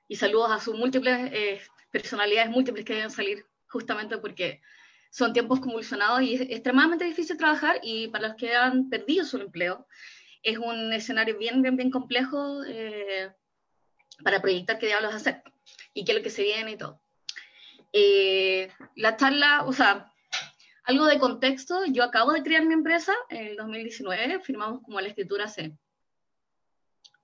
y 0.09 0.17
saludos 0.17 0.51
a 0.51 0.59
sus 0.59 0.75
múltiples 0.77 1.31
eh, 1.33 1.63
personalidades 1.93 2.51
múltiples 2.51 2.85
que 2.85 2.95
deben 2.95 3.13
salir 3.13 3.47
justamente 3.69 4.19
porque 4.19 4.61
son 5.13 5.33
tiempos 5.33 5.61
convulsionados 5.61 6.23
y 6.23 6.35
es 6.35 6.41
extremadamente 6.41 7.05
difícil 7.05 7.37
trabajar 7.37 7.79
y 7.85 8.09
para 8.09 8.29
los 8.29 8.37
que 8.37 8.55
han 8.55 8.91
perdido 8.91 9.25
su 9.25 9.39
empleo 9.39 9.87
es 10.43 10.59
un 10.59 10.93
escenario 10.93 11.39
bien, 11.39 11.63
bien, 11.63 11.77
bien 11.77 11.91
complejo 11.91 12.65
eh, 12.65 13.33
para 14.25 14.43
proyectar 14.43 14.81
qué 14.81 14.87
diablos 14.87 15.15
hacer 15.15 15.43
y 15.95 16.05
qué 16.05 16.13
es 16.13 16.19
lo 16.19 16.25
que 16.25 16.31
se 16.31 16.43
viene 16.43 16.73
y 16.73 16.77
todo. 16.77 17.01
Eh, 17.93 18.71
la 18.97 19.17
charla, 19.17 19.65
o 19.67 19.73
sea, 19.73 20.10
algo 20.85 21.07
de 21.07 21.19
contexto, 21.19 21.85
yo 21.87 22.03
acabo 22.05 22.33
de 22.33 22.43
crear 22.43 22.65
mi 22.65 22.75
empresa 22.75 23.15
en 23.29 23.47
el 23.49 23.57
2019, 23.57 24.41
firmamos 24.41 24.83
como 24.83 25.01
la 25.01 25.09
escritura 25.09 25.45
hace 25.45 25.77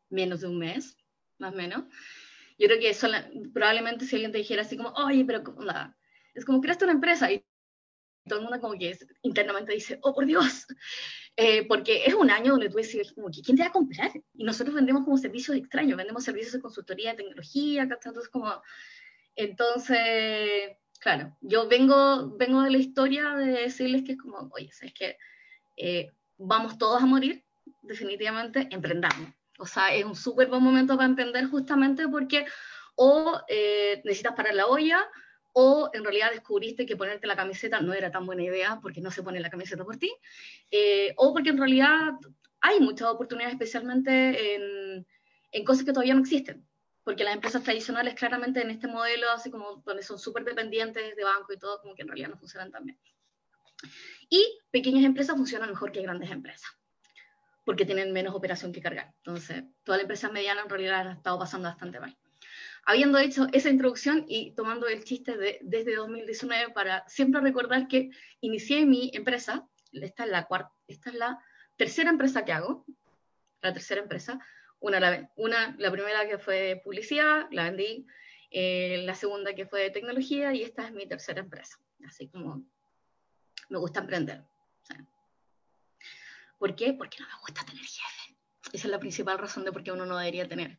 menos 0.08 0.40
de 0.40 0.48
un 0.48 0.58
mes, 0.58 0.96
más 1.38 1.52
o 1.52 1.56
menos. 1.56 1.84
Yo 2.58 2.68
creo 2.68 2.80
que 2.80 2.96
probablemente 3.52 4.06
si 4.06 4.16
alguien 4.16 4.32
te 4.32 4.38
dijera 4.38 4.62
así 4.62 4.76
como, 4.76 4.90
oye, 4.90 5.24
pero 5.24 5.42
¿cómo 5.42 5.62
la-?" 5.62 5.96
es 6.34 6.44
como 6.44 6.60
creaste 6.60 6.84
una 6.84 6.94
empresa 6.94 7.30
y 7.32 7.44
todo 8.26 8.38
el 8.40 8.44
mundo 8.44 8.60
como 8.60 8.78
que 8.78 8.90
es- 8.90 9.06
internamente 9.22 9.72
dice, 9.72 9.98
oh, 10.02 10.14
por 10.14 10.26
Dios, 10.26 10.66
Eh, 11.38 11.66
porque 11.68 12.06
es 12.06 12.14
un 12.14 12.30
año 12.30 12.52
donde 12.52 12.70
tú 12.70 12.78
decís, 12.78 13.12
como 13.12 13.28
¿quién 13.28 13.58
te 13.58 13.62
va 13.62 13.68
a 13.68 13.72
comprar? 13.72 14.10
Y 14.32 14.42
nosotros 14.44 14.74
vendemos 14.74 15.04
como 15.04 15.18
servicios 15.18 15.54
extraños, 15.54 15.98
vendemos 15.98 16.24
servicios 16.24 16.54
de 16.54 16.60
consultoría 16.62 17.10
de 17.10 17.18
tecnología, 17.18 17.82
entonces 17.82 18.28
como, 18.30 18.62
entonces, 19.34 20.78
claro, 20.98 21.36
yo 21.40 21.68
vengo, 21.68 22.36
vengo 22.36 22.62
de 22.62 22.70
la 22.70 22.78
historia 22.78 23.34
de 23.34 23.46
decirles 23.46 24.02
que 24.04 24.12
es 24.12 24.18
como, 24.18 24.48
oye, 24.52 24.70
¿sabes 24.72 24.94
qué? 24.94 25.16
Eh, 25.76 26.10
vamos 26.38 26.78
todos 26.78 27.02
a 27.02 27.06
morir, 27.06 27.44
definitivamente, 27.82 28.68
emprendamos. 28.70 29.30
O 29.58 29.66
sea, 29.66 29.94
es 29.94 30.04
un 30.04 30.14
súper 30.14 30.48
buen 30.48 30.62
momento 30.62 30.96
para 30.96 31.08
emprender 31.08 31.46
justamente 31.46 32.06
porque 32.08 32.46
o 32.94 33.40
eh, 33.48 34.00
necesitas 34.04 34.34
parar 34.34 34.54
la 34.54 34.66
olla 34.66 35.06
o 35.52 35.88
en 35.94 36.04
realidad 36.04 36.30
descubriste 36.32 36.84
que 36.84 36.96
ponerte 36.96 37.26
la 37.26 37.36
camiseta 37.36 37.80
no 37.80 37.94
era 37.94 38.10
tan 38.10 38.26
buena 38.26 38.42
idea 38.42 38.78
porque 38.82 39.00
no 39.00 39.10
se 39.10 39.22
pone 39.22 39.40
la 39.40 39.48
camiseta 39.48 39.84
por 39.84 39.96
ti, 39.96 40.12
eh, 40.70 41.14
o 41.16 41.32
porque 41.32 41.50
en 41.50 41.58
realidad 41.58 42.12
hay 42.60 42.80
muchas 42.80 43.08
oportunidades, 43.08 43.54
especialmente 43.54 44.54
en, 44.54 45.06
en 45.52 45.64
cosas 45.64 45.84
que 45.84 45.92
todavía 45.92 46.14
no 46.14 46.20
existen, 46.20 46.66
porque 47.06 47.22
las 47.22 47.34
empresas 47.34 47.62
tradicionales 47.62 48.14
claramente 48.14 48.60
en 48.60 48.68
este 48.68 48.88
modelo, 48.88 49.30
así 49.30 49.48
como 49.48 49.80
donde 49.86 50.02
son 50.02 50.18
súper 50.18 50.42
dependientes 50.42 51.14
de 51.14 51.22
banco 51.22 51.52
y 51.52 51.56
todo, 51.56 51.80
como 51.80 51.94
que 51.94 52.02
en 52.02 52.08
realidad 52.08 52.30
no 52.30 52.36
funcionan 52.36 52.72
tan 52.72 52.84
bien. 52.84 52.98
Y 54.28 54.58
pequeñas 54.72 55.04
empresas 55.04 55.36
funcionan 55.36 55.70
mejor 55.70 55.92
que 55.92 56.02
grandes 56.02 56.32
empresas, 56.32 56.68
porque 57.64 57.86
tienen 57.86 58.12
menos 58.12 58.34
operación 58.34 58.72
que 58.72 58.82
cargar. 58.82 59.14
Entonces, 59.18 59.62
todas 59.84 59.98
las 59.98 60.02
empresas 60.02 60.32
medianas 60.32 60.64
en 60.64 60.70
realidad 60.70 61.00
han 61.02 61.16
estado 61.18 61.38
pasando 61.38 61.68
bastante 61.68 62.00
mal 62.00 62.18
habiendo 62.88 63.18
hecho 63.18 63.46
esa 63.52 63.68
introducción 63.68 64.24
y 64.28 64.52
tomando 64.54 64.86
el 64.86 65.02
chiste 65.04 65.36
de, 65.36 65.58
desde 65.62 65.96
2019 65.96 66.72
para 66.72 67.06
siempre 67.08 67.40
recordar 67.40 67.88
que 67.88 68.10
inicié 68.40 68.86
mi 68.86 69.10
empresa, 69.12 69.66
esta 69.92 70.24
es 70.24 70.30
la, 70.30 70.46
cuarta, 70.46 70.72
esta 70.86 71.10
es 71.10 71.16
la 71.16 71.38
tercera 71.76 72.10
empresa 72.10 72.44
que 72.44 72.52
hago, 72.52 72.84
la 73.60 73.72
tercera 73.72 74.00
empresa, 74.00 74.38
una, 74.80 75.00
la, 75.78 75.90
primera 75.90 76.28
que 76.28 76.38
fue 76.38 76.56
de 76.56 76.76
publicidad, 76.76 77.46
la 77.50 77.64
vendí, 77.64 78.06
eh, 78.50 79.02
la 79.04 79.14
segunda 79.14 79.54
que 79.54 79.66
fue 79.66 79.82
de 79.82 79.90
tecnología 79.90 80.52
y 80.54 80.62
esta 80.62 80.86
es 80.86 80.92
mi 80.92 81.06
tercera 81.06 81.40
empresa, 81.40 81.78
así 82.06 82.28
como 82.28 82.64
me 83.68 83.78
gusta 83.78 84.00
emprender. 84.00 84.44
¿Por 86.58 86.74
qué? 86.74 86.92
Porque 86.94 87.18
no 87.20 87.26
me 87.26 87.40
gusta 87.40 87.64
tener 87.64 87.84
jefe. 87.84 88.36
Esa 88.72 88.86
es 88.86 88.90
la 88.90 88.98
principal 88.98 89.38
razón 89.38 89.64
de 89.64 89.72
por 89.72 89.82
qué 89.82 89.92
uno 89.92 90.06
no 90.06 90.16
debería 90.16 90.48
tener. 90.48 90.78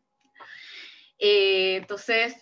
Eh, 1.19 1.77
entonces, 1.77 2.35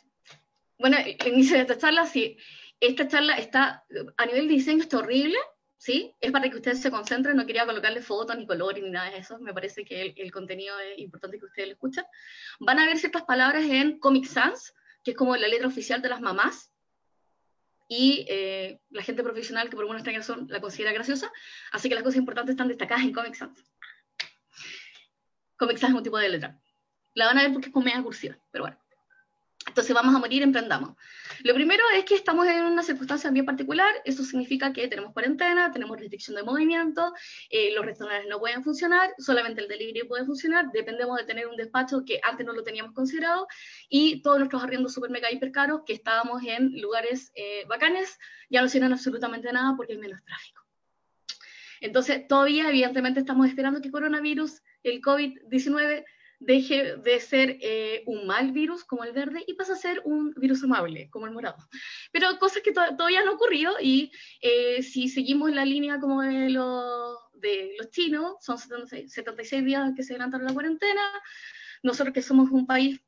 bueno, 0.78 0.98
el 0.98 1.28
inicio 1.28 1.56
de 1.56 1.62
esta 1.62 1.78
charla, 1.78 2.06
sí, 2.06 2.38
esta 2.80 3.08
charla 3.08 3.38
está, 3.38 3.86
a 4.18 4.26
nivel 4.26 4.48
de 4.48 4.54
diseño 4.54 4.84
está 4.84 5.00
horrible, 5.00 5.38
¿sí? 5.86 6.16
Es 6.20 6.32
para 6.32 6.50
que 6.50 6.56
ustedes 6.56 6.82
se 6.82 6.90
concentren, 6.90 7.38
no 7.38 7.46
quería 7.46 7.64
colocarle 7.64 8.02
fotos 8.02 8.36
ni 8.36 8.48
colores 8.48 8.84
ni 8.84 8.90
nada 8.90 9.12
de 9.12 9.20
eso, 9.20 9.38
me 9.38 9.54
parece 9.54 9.86
que 9.86 10.16
el, 10.18 10.32
contenido 10.32 10.80
es 10.80 10.98
importante 10.98 11.38
que 11.38 11.46
ustedes 11.46 11.68
lo 11.68 11.74
escuchen. 11.74 12.04
Van 12.60 12.80
a 12.80 12.88
ver 12.88 12.98
ciertas 12.98 13.22
palabras 13.22 13.66
en 13.66 14.00
Comic 14.00 14.26
Sans, 14.26 14.74
que 15.04 15.12
es 15.12 15.18
como 15.18 15.36
la 15.36 15.48
letra 15.48 15.68
oficial 15.68 16.02
de 16.02 16.10
las 16.10 16.22
mamás, 16.22 16.72
y 17.88 18.26
eh, 18.28 18.80
la 18.90 19.04
gente 19.04 19.22
profesional 19.22 19.70
que 19.70 19.76
por 19.76 19.84
alguna 19.84 20.00
extraña 20.00 20.18
razón 20.18 20.48
la 20.50 20.60
considera 20.60 20.92
graciosa, 20.92 21.32
así 21.72 21.88
que 21.88 21.94
las 21.94 22.04
cosas 22.04 22.18
importantes 22.18 22.54
están 22.54 22.68
destacadas 22.68 23.04
en 23.04 23.14
Comic 23.14 23.36
Sans. 23.36 23.64
Comic 25.56 25.78
Sans 25.78 25.94
es 25.94 25.98
un 25.98 26.04
tipo 26.04 26.18
de 26.18 26.30
letra. 26.30 26.60
La 27.14 27.28
van 27.28 27.38
a 27.38 27.44
ver 27.44 27.54
porque 27.54 27.68
es 27.68 27.74
comedia 27.74 28.02
cursiva, 28.02 28.36
pero 28.50 28.64
bueno. 28.64 28.85
Entonces 29.68 29.96
vamos 29.96 30.14
a 30.14 30.20
morir, 30.20 30.44
emprendamos. 30.44 30.96
Lo 31.44 31.54
primero 31.54 31.84
es 31.96 32.06
que 32.06 32.16
estamos 32.16 32.48
en 32.48 32.66
una 32.66 32.84
circunstancia 32.84 33.32
bien 33.32 33.46
particular, 33.46 33.94
eso 34.06 34.24
significa 34.24 34.72
que 34.72 34.88
tenemos 34.88 35.12
cuarentena, 35.12 35.72
tenemos 35.72 36.00
restricción 36.00 36.36
de 36.36 36.44
movimiento, 36.44 37.14
eh, 37.50 37.74
los 37.74 37.84
restaurantes 37.86 38.30
no 38.30 38.40
pueden 38.40 38.64
funcionar, 38.64 39.14
solamente 39.18 39.62
el 39.62 39.68
delivery 39.68 40.08
puede 40.08 40.24
funcionar, 40.26 40.72
dependemos 40.72 41.18
de 41.18 41.24
tener 41.24 41.48
un 41.48 41.56
despacho 41.56 42.04
que 42.06 42.20
antes 42.24 42.46
no 42.46 42.54
lo 42.54 42.64
teníamos 42.64 42.94
considerado, 42.94 43.48
y 43.90 44.22
todos 44.22 44.38
nuestros 44.38 44.64
arriendos 44.64 44.94
super 44.94 45.10
mega 45.10 45.32
hiper 45.32 45.52
caros, 45.52 45.82
que 45.86 45.94
estábamos 45.94 46.44
en 46.46 46.80
lugares 46.80 47.32
eh, 47.36 47.66
bacanes, 47.68 48.20
ya 48.50 48.62
no 48.62 48.70
sirven 48.70 48.94
absolutamente 48.94 49.52
nada 49.52 49.76
porque 49.76 49.94
hay 49.94 50.00
menos 50.00 50.24
tráfico. 50.24 50.64
Entonces, 51.82 52.28
todavía, 52.28 52.70
evidentemente, 52.70 53.20
estamos 53.20 53.48
esperando 53.48 53.82
que 53.82 53.92
coronavirus, 53.92 54.62
el 54.84 55.02
COVID-19, 55.02 56.06
deje 56.40 56.98
de 56.98 57.20
ser 57.20 57.58
eh, 57.62 58.04
un 58.06 58.28
mal 58.28 58.52
virus 58.52 58.84
como 58.84 59.04
el 59.04 59.14
verde 59.14 59.44
y 59.48 59.54
pasa 59.54 59.74
a 59.74 59.78
ser 59.78 60.02
un 60.06 60.34
virus 60.36 60.64
amable 60.64 61.10
como 61.10 61.28
el 61.28 61.34
morado. 61.34 61.58
Pero 62.12 62.38
cosas 62.40 62.62
que 62.64 62.72
to 62.72 62.82
todavía 62.98 63.24
no 63.24 63.32
han 63.32 63.36
ocurrido 63.36 63.74
y 63.82 64.12
eh, 64.42 64.82
si 64.84 65.10
seguimos 65.10 65.52
la 65.52 65.66
línea 65.66 66.00
como 66.00 66.22
de 66.22 66.50
los, 66.50 67.18
de 67.34 67.76
los 67.78 67.90
chinos, 67.92 68.36
son 68.42 68.58
76, 68.58 69.12
76 69.12 69.66
días 69.66 69.92
que 69.96 70.04
se 70.04 70.14
adelantaron 70.14 70.48
la 70.48 70.54
cuarentena, 70.54 71.02
nosotros 71.84 72.14
que 72.14 72.22
somos 72.22 72.50
un 72.52 72.66
país 72.66 73.00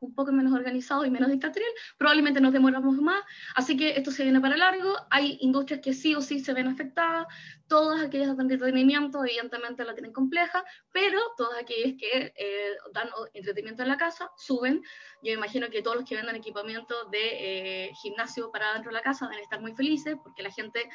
un 0.00 0.14
poco 0.14 0.32
menos 0.32 0.52
organizado 0.52 1.04
y 1.04 1.10
menos 1.10 1.30
dictatorial, 1.30 1.70
probablemente 1.98 2.40
nos 2.40 2.52
demoramos 2.52 2.96
más, 2.96 3.22
así 3.54 3.76
que 3.76 3.90
esto 3.90 4.10
se 4.10 4.24
viene 4.24 4.40
para 4.40 4.56
largo, 4.56 4.94
hay 5.10 5.38
industrias 5.40 5.80
que 5.80 5.92
sí 5.92 6.14
o 6.14 6.20
sí 6.20 6.40
se 6.40 6.52
ven 6.54 6.66
afectadas, 6.66 7.26
todas 7.68 8.02
aquellas 8.02 8.36
de 8.36 8.42
entretenimiento 8.42 9.24
evidentemente 9.24 9.84
la 9.84 9.94
tienen 9.94 10.12
compleja, 10.12 10.64
pero 10.92 11.20
todas 11.36 11.58
aquellas 11.58 11.98
que 11.98 12.32
eh, 12.36 12.76
dan 12.92 13.08
entretenimiento 13.34 13.82
en 13.82 13.88
la 13.88 13.96
casa 13.96 14.30
suben, 14.36 14.82
yo 15.22 15.32
imagino 15.32 15.68
que 15.70 15.82
todos 15.82 15.96
los 15.96 16.08
que 16.08 16.16
venden 16.16 16.36
equipamiento 16.36 17.04
de 17.10 17.86
eh, 17.86 17.90
gimnasio 18.02 18.50
para 18.50 18.72
dentro 18.72 18.90
de 18.90 18.94
la 18.94 19.02
casa 19.02 19.28
deben 19.28 19.44
estar 19.44 19.60
muy 19.60 19.74
felices, 19.74 20.16
porque 20.22 20.42
la 20.42 20.50
gente 20.50 20.88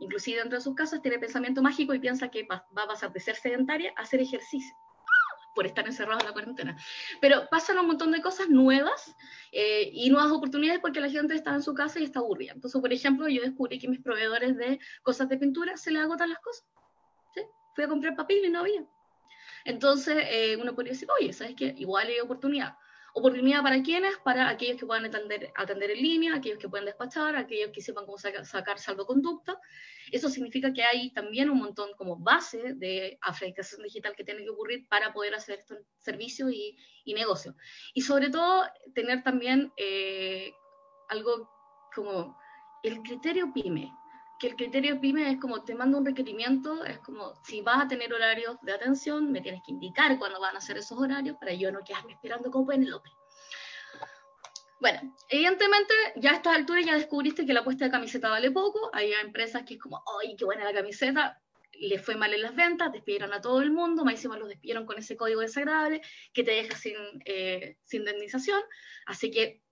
inclusive 0.00 0.38
dentro 0.38 0.58
de 0.58 0.64
sus 0.64 0.76
casas 0.76 1.02
tiene 1.02 1.18
pensamiento 1.18 1.60
mágico 1.60 1.92
y 1.92 1.98
piensa 1.98 2.28
que 2.28 2.46
va 2.46 2.64
a 2.76 2.86
pasar 2.86 3.12
de 3.12 3.18
ser 3.18 3.34
sedentaria 3.34 3.92
a 3.96 4.02
hacer 4.02 4.20
ejercicio 4.20 4.76
por 5.58 5.66
estar 5.66 5.84
encerrados 5.84 6.22
en 6.22 6.28
la 6.28 6.32
cuarentena. 6.32 6.76
Pero 7.20 7.48
pasan 7.50 7.78
un 7.78 7.88
montón 7.88 8.12
de 8.12 8.22
cosas 8.22 8.48
nuevas 8.48 9.12
eh, 9.50 9.90
y 9.92 10.08
nuevas 10.08 10.30
oportunidades 10.30 10.80
porque 10.80 11.00
la 11.00 11.10
gente 11.10 11.34
está 11.34 11.52
en 11.52 11.64
su 11.64 11.74
casa 11.74 11.98
y 11.98 12.04
está 12.04 12.20
aburrida. 12.20 12.52
Entonces, 12.52 12.80
por 12.80 12.92
ejemplo, 12.92 13.26
yo 13.26 13.42
descubrí 13.42 13.80
que 13.80 13.88
mis 13.88 14.00
proveedores 14.00 14.56
de 14.56 14.78
cosas 15.02 15.28
de 15.28 15.36
pintura 15.36 15.76
se 15.76 15.90
les 15.90 16.00
agotan 16.00 16.30
las 16.30 16.38
cosas. 16.38 16.64
¿sí? 17.34 17.40
Fui 17.74 17.82
a 17.82 17.88
comprar 17.88 18.14
papel 18.14 18.44
y 18.44 18.50
no 18.50 18.60
había. 18.60 18.86
Entonces, 19.64 20.16
eh, 20.30 20.56
uno 20.60 20.76
podría 20.76 20.92
decir, 20.92 21.08
oye, 21.18 21.32
¿sabes 21.32 21.56
qué? 21.56 21.74
Igual 21.76 22.06
hay 22.06 22.20
oportunidad. 22.20 22.76
Oportunidad 23.18 23.62
para 23.62 23.82
quienes, 23.82 24.16
para 24.18 24.48
aquellos 24.48 24.78
que 24.78 24.86
puedan 24.86 25.04
atender, 25.06 25.50
atender 25.56 25.90
en 25.90 26.02
línea, 26.02 26.36
aquellos 26.36 26.58
que 26.60 26.68
pueden 26.68 26.86
despachar, 26.86 27.34
aquellos 27.34 27.72
que 27.72 27.80
sepan 27.80 28.06
cómo 28.06 28.16
sacar, 28.16 28.46
sacar 28.46 28.78
salvoconducta. 28.78 29.60
Eso 30.12 30.28
significa 30.28 30.72
que 30.72 30.84
hay 30.84 31.10
también 31.12 31.50
un 31.50 31.58
montón 31.58 31.90
como 31.96 32.16
base 32.16 32.74
de 32.74 33.18
afectación 33.20 33.82
digital 33.82 34.14
que 34.16 34.22
tiene 34.22 34.44
que 34.44 34.50
ocurrir 34.50 34.86
para 34.88 35.12
poder 35.12 35.34
hacer 35.34 35.58
estos 35.58 35.78
servicios 35.98 36.52
y, 36.52 36.76
y 37.04 37.14
negocio. 37.14 37.56
Y 37.92 38.02
sobre 38.02 38.30
todo, 38.30 38.64
tener 38.94 39.24
también 39.24 39.72
eh, 39.76 40.52
algo 41.08 41.50
como 41.92 42.38
el 42.84 43.02
criterio 43.02 43.52
PYME 43.52 43.92
que 44.38 44.48
el 44.48 44.56
criterio 44.56 45.00
PYME 45.00 45.32
es 45.32 45.40
como 45.40 45.64
te 45.64 45.74
mando 45.74 45.98
un 45.98 46.06
requerimiento, 46.06 46.84
es 46.84 46.98
como 47.00 47.34
si 47.44 47.60
vas 47.60 47.84
a 47.84 47.88
tener 47.88 48.12
horarios 48.12 48.56
de 48.62 48.72
atención, 48.72 49.32
me 49.32 49.40
tienes 49.40 49.62
que 49.66 49.72
indicar 49.72 50.16
cuándo 50.18 50.40
van 50.40 50.56
a 50.56 50.60
ser 50.60 50.78
esos 50.78 50.98
horarios 50.98 51.36
para 51.38 51.52
yo 51.52 51.72
no 51.72 51.80
quedarme 51.84 52.12
esperando 52.12 52.50
como 52.50 52.66
Penelope. 52.66 53.10
Bueno, 54.80 55.16
evidentemente 55.28 55.92
ya 56.16 56.30
a 56.30 56.34
estas 56.36 56.54
alturas 56.54 56.86
ya 56.86 56.94
descubriste 56.94 57.44
que 57.44 57.52
la 57.52 57.64
puesta 57.64 57.86
de 57.86 57.90
camiseta 57.90 58.28
vale 58.28 58.52
poco, 58.52 58.90
hay 58.92 59.12
empresas 59.12 59.64
que 59.64 59.74
es 59.74 59.80
como, 59.80 60.02
¡ay, 60.20 60.36
qué 60.36 60.44
buena 60.44 60.64
la 60.64 60.72
camiseta! 60.72 61.42
Le 61.80 61.98
fue 61.98 62.16
mal 62.16 62.32
en 62.32 62.42
las 62.42 62.54
ventas, 62.54 62.92
despidieron 62.92 63.32
a 63.32 63.40
todo 63.40 63.60
el 63.60 63.72
mundo, 63.72 64.04
más 64.04 64.14
encima 64.14 64.38
los 64.38 64.48
despidieron 64.48 64.86
con 64.86 64.98
ese 64.98 65.16
código 65.16 65.40
desagradable 65.40 66.00
que 66.32 66.44
te 66.44 66.52
deja 66.52 66.76
sin, 66.76 66.94
eh, 67.24 67.76
sin 67.84 68.00
indemnización, 68.00 68.60
así 69.06 69.30
que 69.30 69.62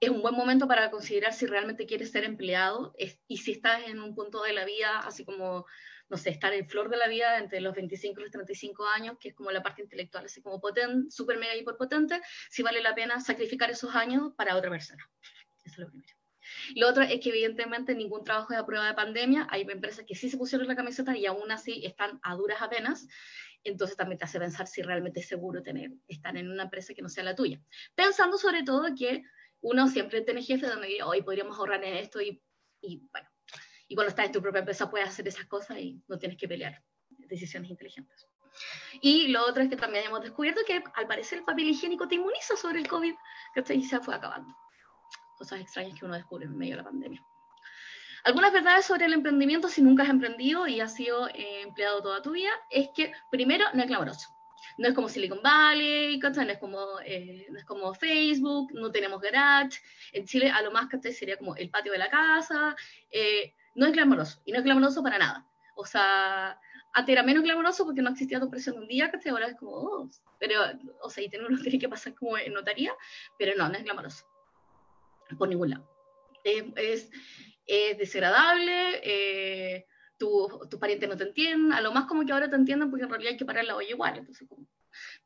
es 0.00 0.10
un 0.10 0.22
buen 0.22 0.34
momento 0.34 0.68
para 0.68 0.90
considerar 0.90 1.32
si 1.32 1.46
realmente 1.46 1.86
quieres 1.86 2.10
ser 2.12 2.24
empleado 2.24 2.94
y 3.26 3.38
si 3.38 3.52
estás 3.52 3.86
en 3.86 4.00
un 4.00 4.14
punto 4.14 4.42
de 4.42 4.52
la 4.52 4.64
vida, 4.64 5.00
así 5.00 5.24
como, 5.24 5.66
no 6.08 6.16
sé, 6.16 6.30
estar 6.30 6.52
en 6.52 6.68
flor 6.68 6.88
de 6.88 6.96
la 6.96 7.08
vida 7.08 7.38
entre 7.38 7.60
los 7.60 7.74
25 7.74 8.20
y 8.20 8.22
los 8.22 8.32
35 8.32 8.86
años, 8.86 9.16
que 9.18 9.30
es 9.30 9.34
como 9.34 9.50
la 9.50 9.62
parte 9.62 9.82
intelectual, 9.82 10.26
así 10.26 10.40
como 10.40 10.60
potente, 10.60 11.10
súper 11.10 11.38
mega 11.38 11.56
hiperpotente, 11.56 12.20
si 12.48 12.62
vale 12.62 12.80
la 12.80 12.94
pena 12.94 13.20
sacrificar 13.20 13.70
esos 13.70 13.94
años 13.94 14.32
para 14.36 14.56
otra 14.56 14.70
persona. 14.70 15.04
Eso 15.64 15.74
es 15.74 15.78
lo 15.78 15.88
primero. 15.88 16.14
Lo 16.76 16.88
otro 16.88 17.02
es 17.02 17.20
que 17.20 17.30
evidentemente 17.30 17.94
ningún 17.94 18.24
trabajo 18.24 18.52
es 18.52 18.58
a 18.58 18.64
prueba 18.64 18.86
de 18.86 18.94
pandemia. 18.94 19.46
Hay 19.50 19.62
empresas 19.62 20.04
que 20.06 20.14
sí 20.14 20.30
se 20.30 20.38
pusieron 20.38 20.66
la 20.66 20.76
camiseta 20.76 21.16
y 21.16 21.26
aún 21.26 21.50
así 21.50 21.84
están 21.84 22.18
a 22.22 22.34
duras 22.36 22.62
apenas. 22.62 23.06
Entonces 23.64 23.96
también 23.96 24.18
te 24.18 24.24
hace 24.24 24.38
pensar 24.38 24.66
si 24.66 24.82
realmente 24.82 25.20
es 25.20 25.28
seguro 25.28 25.62
tener, 25.62 25.90
estar 26.06 26.36
en 26.36 26.50
una 26.50 26.64
empresa 26.64 26.94
que 26.94 27.02
no 27.02 27.08
sea 27.08 27.24
la 27.24 27.34
tuya. 27.34 27.60
Pensando 27.94 28.38
sobre 28.38 28.62
todo 28.62 28.94
que 28.96 29.24
uno 29.60 29.88
siempre 29.88 30.20
tiene 30.22 30.42
jefe 30.42 30.66
donde 30.66 30.88
dice, 30.88 31.02
hoy 31.02 31.22
podríamos 31.22 31.58
ahorrar 31.58 31.82
en 31.84 31.96
esto 31.96 32.20
y, 32.20 32.42
y, 32.80 33.08
bueno, 33.10 33.28
y 33.88 33.94
cuando 33.94 34.10
estás 34.10 34.26
en 34.26 34.32
tu 34.32 34.42
propia 34.42 34.60
empresa 34.60 34.90
puedes 34.90 35.08
hacer 35.08 35.26
esas 35.26 35.46
cosas 35.46 35.78
y 35.78 36.02
no 36.08 36.18
tienes 36.18 36.38
que 36.38 36.48
pelear 36.48 36.82
decisiones 37.08 37.70
inteligentes. 37.70 38.26
Y 39.00 39.28
lo 39.28 39.46
otro 39.46 39.62
es 39.62 39.68
que 39.68 39.76
también 39.76 40.04
hemos 40.06 40.22
descubierto 40.22 40.60
que 40.66 40.82
al 40.94 41.06
parecer 41.06 41.38
el 41.38 41.44
papel 41.44 41.68
higiénico 41.68 42.08
te 42.08 42.16
inmuniza 42.16 42.56
sobre 42.56 42.80
el 42.80 42.88
COVID, 42.88 43.14
que 43.54 43.82
se 43.82 44.00
fue 44.00 44.14
acabando. 44.14 44.54
Cosas 45.36 45.60
extrañas 45.60 45.98
que 45.98 46.04
uno 46.04 46.14
descubre 46.14 46.46
en 46.46 46.56
medio 46.56 46.72
de 46.72 46.82
la 46.82 46.88
pandemia. 46.88 47.24
Algunas 48.24 48.52
verdades 48.52 48.84
sobre 48.84 49.06
el 49.06 49.12
emprendimiento 49.12 49.68
si 49.68 49.80
nunca 49.80 50.02
has 50.02 50.08
emprendido 50.08 50.66
y 50.66 50.80
has 50.80 50.94
sido 50.94 51.28
eh, 51.28 51.62
empleado 51.62 52.02
toda 52.02 52.20
tu 52.20 52.32
vida 52.32 52.50
es 52.70 52.88
que 52.94 53.12
primero 53.30 53.64
no 53.74 53.82
es 53.82 53.88
glamoroso 53.88 54.37
no 54.78 54.88
es 54.88 54.94
como 54.94 55.08
Silicon 55.08 55.42
Valley, 55.42 56.18
No 56.18 56.28
es 56.28 56.58
como, 56.58 57.00
eh, 57.04 57.46
no 57.50 57.58
es 57.58 57.64
como 57.64 57.92
Facebook, 57.94 58.72
no 58.72 58.90
tenemos 58.90 59.20
garage. 59.20 59.80
En 60.12 60.24
Chile 60.24 60.50
a 60.50 60.62
lo 60.62 60.70
más 60.70 60.88
que 60.88 61.12
sería 61.12 61.36
como 61.36 61.56
el 61.56 61.68
patio 61.68 61.92
de 61.92 61.98
la 61.98 62.08
casa. 62.08 62.76
Eh, 63.10 63.54
no 63.74 63.86
es 63.86 63.92
glamoroso, 63.92 64.40
y 64.44 64.52
no 64.52 64.58
es 64.58 64.64
glamoroso 64.64 65.02
para 65.02 65.18
nada. 65.18 65.46
O 65.76 65.84
sea, 65.84 66.58
antes 66.92 67.12
era 67.12 67.22
menos 67.22 67.42
glamoroso 67.42 67.84
porque 67.84 68.02
no 68.02 68.10
existía 68.10 68.40
tu 68.40 68.50
presión 68.50 68.78
un 68.78 68.88
día, 68.88 69.10
¿cachai? 69.10 69.30
Ahora 69.30 69.48
es 69.48 69.56
como, 69.56 69.72
oh, 69.72 70.10
pero, 70.38 70.60
o 71.02 71.10
sea, 71.10 71.24
y 71.24 71.30
uno 71.36 71.58
tiene 71.62 71.78
que 71.78 71.88
pasar 71.88 72.14
como 72.14 72.38
en 72.38 72.52
notaría, 72.52 72.92
pero 73.38 73.56
no, 73.56 73.68
no 73.68 73.76
es 73.76 73.84
glamoroso. 73.84 74.26
Por 75.36 75.48
ningún 75.48 75.70
lado. 75.70 75.88
es, 76.44 77.10
es 77.66 77.98
desagradable, 77.98 79.00
eh, 79.02 79.86
tus 80.18 80.80
parientes 80.80 81.08
no 81.08 81.16
te 81.16 81.24
entienden, 81.24 81.72
a 81.72 81.80
lo 81.80 81.92
más 81.92 82.06
como 82.06 82.24
que 82.26 82.32
ahora 82.32 82.50
te 82.50 82.56
entienden 82.56 82.90
porque 82.90 83.04
en 83.04 83.10
realidad 83.10 83.32
hay 83.32 83.38
que 83.38 83.44
parar 83.44 83.64
la 83.64 83.76
olla 83.76 83.90
igual, 83.90 84.18
entonces 84.18 84.48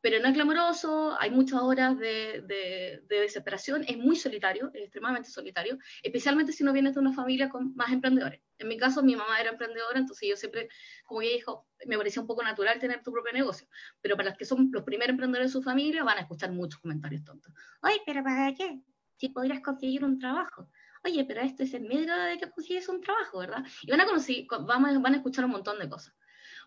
pero 0.01 0.19
no 0.19 0.27
es 0.27 0.33
glamoroso, 0.33 1.15
hay 1.19 1.31
muchas 1.31 1.61
horas 1.61 1.97
de, 1.97 2.43
de, 2.45 3.01
desesperación, 3.07 3.83
es 3.87 3.97
muy 3.97 4.15
solitario, 4.15 4.69
es 4.73 4.83
extremadamente 4.83 5.29
solitario, 5.29 5.77
especialmente 6.01 6.51
si 6.51 6.63
no 6.63 6.73
vienes 6.73 6.93
de 6.93 6.99
una 6.99 7.13
familia 7.13 7.49
con 7.49 7.75
más 7.75 7.91
emprendedores. 7.91 8.41
En 8.57 8.67
mi 8.67 8.77
caso, 8.77 9.03
mi 9.03 9.15
mamá 9.15 9.39
era 9.39 9.51
emprendedora, 9.51 9.97
entonces 9.97 10.29
yo 10.29 10.35
siempre, 10.35 10.69
como 11.05 11.21
ella 11.21 11.33
dijo, 11.33 11.67
me 11.85 11.97
parecía 11.97 12.21
un 12.21 12.27
poco 12.27 12.43
natural 12.43 12.79
tener 12.79 13.01
tu 13.01 13.11
propio 13.11 13.33
negocio, 13.33 13.67
pero 14.01 14.15
para 14.15 14.29
los 14.29 14.37
que 14.37 14.45
son 14.45 14.69
los 14.71 14.83
primeros 14.83 15.11
emprendedores 15.11 15.51
de 15.51 15.59
su 15.59 15.63
familia 15.63 16.03
van 16.03 16.17
a 16.17 16.21
escuchar 16.21 16.51
muchos 16.51 16.79
comentarios 16.79 17.23
tontos. 17.23 17.53
Ay, 17.81 17.97
pero 18.05 18.23
¿para 18.23 18.53
qué? 18.53 18.81
Si 19.17 19.29
podrías 19.29 19.61
conseguir 19.61 20.03
un 20.03 20.19
trabajo 20.19 20.69
oye, 21.03 21.25
pero 21.25 21.41
esto 21.41 21.63
es 21.63 21.73
el 21.73 21.83
medio 21.83 22.15
de 22.15 22.37
que 22.37 22.49
consigues 22.49 22.89
un 22.89 23.01
trabajo, 23.01 23.39
¿verdad? 23.39 23.63
Y 23.81 23.91
van 23.91 24.01
a, 24.01 24.05
conocer, 24.05 24.45
van 24.49 25.13
a 25.13 25.17
escuchar 25.17 25.45
un 25.45 25.51
montón 25.51 25.79
de 25.79 25.89
cosas. 25.89 26.13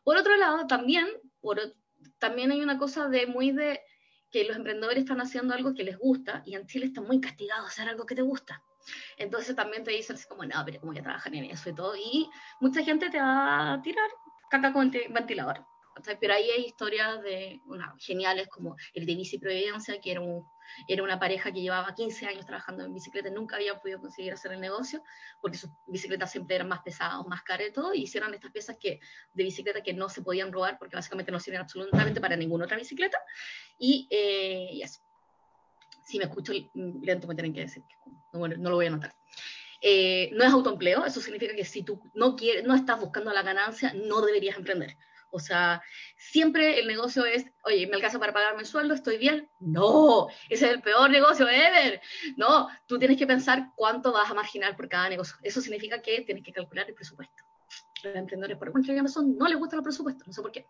Por 0.05 0.17
otro 0.17 0.37
lado, 0.37 0.67
también, 0.67 1.07
por, 1.41 1.61
también 2.19 2.53
hay 2.53 2.61
una 2.61 2.79
cosa 2.79 3.09
de 3.09 3.27
muy 3.27 3.51
de 3.53 3.81
que 4.31 4.45
los 4.45 4.57
emprendedores 4.57 4.99
están 4.99 5.21
haciendo 5.21 5.55
algo 5.55 5.75
que 5.75 5.85
les 5.85 5.99
gusta 5.99 6.43
y 6.45 6.55
en 6.55 6.67
Chile 6.67 6.87
están 6.87 7.05
muy 7.05 7.21
castigados 7.21 7.65
a 7.65 7.69
hacer 7.69 7.89
algo 7.89 8.07
que 8.07 8.15
te 8.15 8.23
gusta. 8.23 8.63
Entonces 9.17 9.57
también 9.57 9.83
te 9.83 9.91
dicen 9.91 10.17
así 10.17 10.27
como, 10.29 10.45
no, 10.45 10.63
pero 10.65 10.81
como 10.81 10.93
que 10.93 11.03
trabajan 11.03 11.35
en 11.35 11.45
eso 11.45 11.71
y 11.71 11.75
todo. 11.75 11.97
Y 11.97 12.29
mucha 12.61 12.83
gente 12.83 13.11
te 13.11 13.19
va 13.19 13.75
a 13.75 13.83
tirar 13.83 14.09
caca 14.51 14.73
con 14.73 14.91
ventilador. 15.11 15.65
Pero 16.21 16.35
ahí 16.35 16.51
hay 16.51 16.67
historias 16.67 17.23
de, 17.23 17.61
geniales 17.99 18.49
como 18.49 18.77
el 18.93 19.07
de 19.07 19.15
Bici 19.15 19.39
Providencia, 19.39 20.01
que 20.01 20.13
era 20.13 20.21
un 20.21 20.45
era 20.87 21.03
una 21.03 21.19
pareja 21.19 21.53
que 21.53 21.61
llevaba 21.61 21.95
15 21.95 22.27
años 22.27 22.47
trabajando 22.47 22.85
en 22.85 22.93
bicicleta, 22.93 23.31
nunca 23.31 23.57
había 23.57 23.79
podido 23.79 24.01
conseguir 24.01 24.33
hacer 24.33 24.53
el 24.53 24.61
negocio 24.61 25.03
porque 25.41 25.59
sus 25.59 25.71
bicicletas 25.87 26.31
siempre 26.31 26.57
eran 26.57 26.69
más 26.69 26.83
pesadas, 26.83 27.27
más 27.27 27.43
caras 27.43 27.69
y 27.69 27.73
todo, 27.73 27.95
y 27.95 28.03
hicieron 28.03 28.35
estas 28.35 28.51
piezas 28.51 28.77
que, 28.79 29.01
de 29.33 29.45
bicicleta 29.45 29.83
que 29.83 29.93
no 29.93 30.09
se 30.09 30.23
podían 30.23 30.53
robar 30.53 30.79
porque 30.79 30.97
básicamente 30.97 31.33
no 31.33 31.41
sirven 31.41 31.61
absolutamente 31.61 32.21
para 32.21 32.37
ninguna 32.37 32.65
otra 32.65 32.77
bicicleta. 32.77 33.19
Y, 33.79 34.09
eh, 34.11 34.81
eso. 34.83 35.01
Si 36.05 36.19
me 36.19 36.25
escucho 36.25 36.53
lento, 36.75 37.27
me 37.27 37.35
tienen 37.35 37.53
que 37.53 37.63
decir 37.63 37.83
que 37.89 38.11
no, 38.33 38.47
no 38.47 38.71
lo 38.71 38.77
voy 38.77 38.87
a 38.87 38.91
notar. 38.91 39.13
Eh, 39.81 40.31
no 40.33 40.45
es 40.45 40.53
autoempleo, 40.53 41.05
eso 41.05 41.21
significa 41.21 41.55
que 41.55 41.65
si 41.65 41.83
tú 41.83 42.01
no, 42.15 42.37
quieres, 42.37 42.65
no 42.65 42.75
estás 42.75 42.99
buscando 42.99 43.33
la 43.33 43.43
ganancia, 43.43 43.93
no 43.95 44.21
deberías 44.21 44.57
emprender. 44.57 44.97
O 45.31 45.39
sea, 45.39 45.83
siempre 46.17 46.79
el 46.79 46.87
negocio 46.87 47.25
es, 47.25 47.45
oye, 47.65 47.87
¿me 47.87 47.97
alcanza 47.97 48.19
para 48.19 48.33
pagarme 48.33 48.61
el 48.61 48.67
sueldo? 48.67 48.95
¿Estoy 48.95 49.19
bien? 49.19 49.51
No, 49.61 50.29
ese 50.49 50.67
es 50.67 50.73
el 50.73 50.83
peor 50.83 51.11
negocio 51.11 51.49
ever. 51.49 52.01
No, 52.37 52.69
tú 52.87 52.99
tienes 52.99 53.19
que 53.19 53.27
pensar 53.27 53.73
cuánto 53.75 54.13
vas 54.13 54.31
a 54.31 54.35
marginar 54.35 54.77
por 54.77 54.89
cada 54.89 55.09
negocio. 55.09 55.37
Eso 55.43 55.61
significa 55.61 56.01
que 56.01 56.23
tienes 56.23 56.45
que 56.45 56.53
calcular 56.53 56.89
el 56.89 56.95
presupuesto. 56.95 57.43
Los 58.03 58.17
emprendedores, 58.17 58.59
por 58.59 58.69
alguna 58.69 59.03
razón, 59.03 59.37
no 59.37 59.49
les 59.49 59.59
gusta 59.59 59.77
el 59.77 59.83
presupuesto, 59.83 60.25
no 60.27 60.33
sé 60.33 60.43
por 60.43 60.53
qué. 60.53 60.69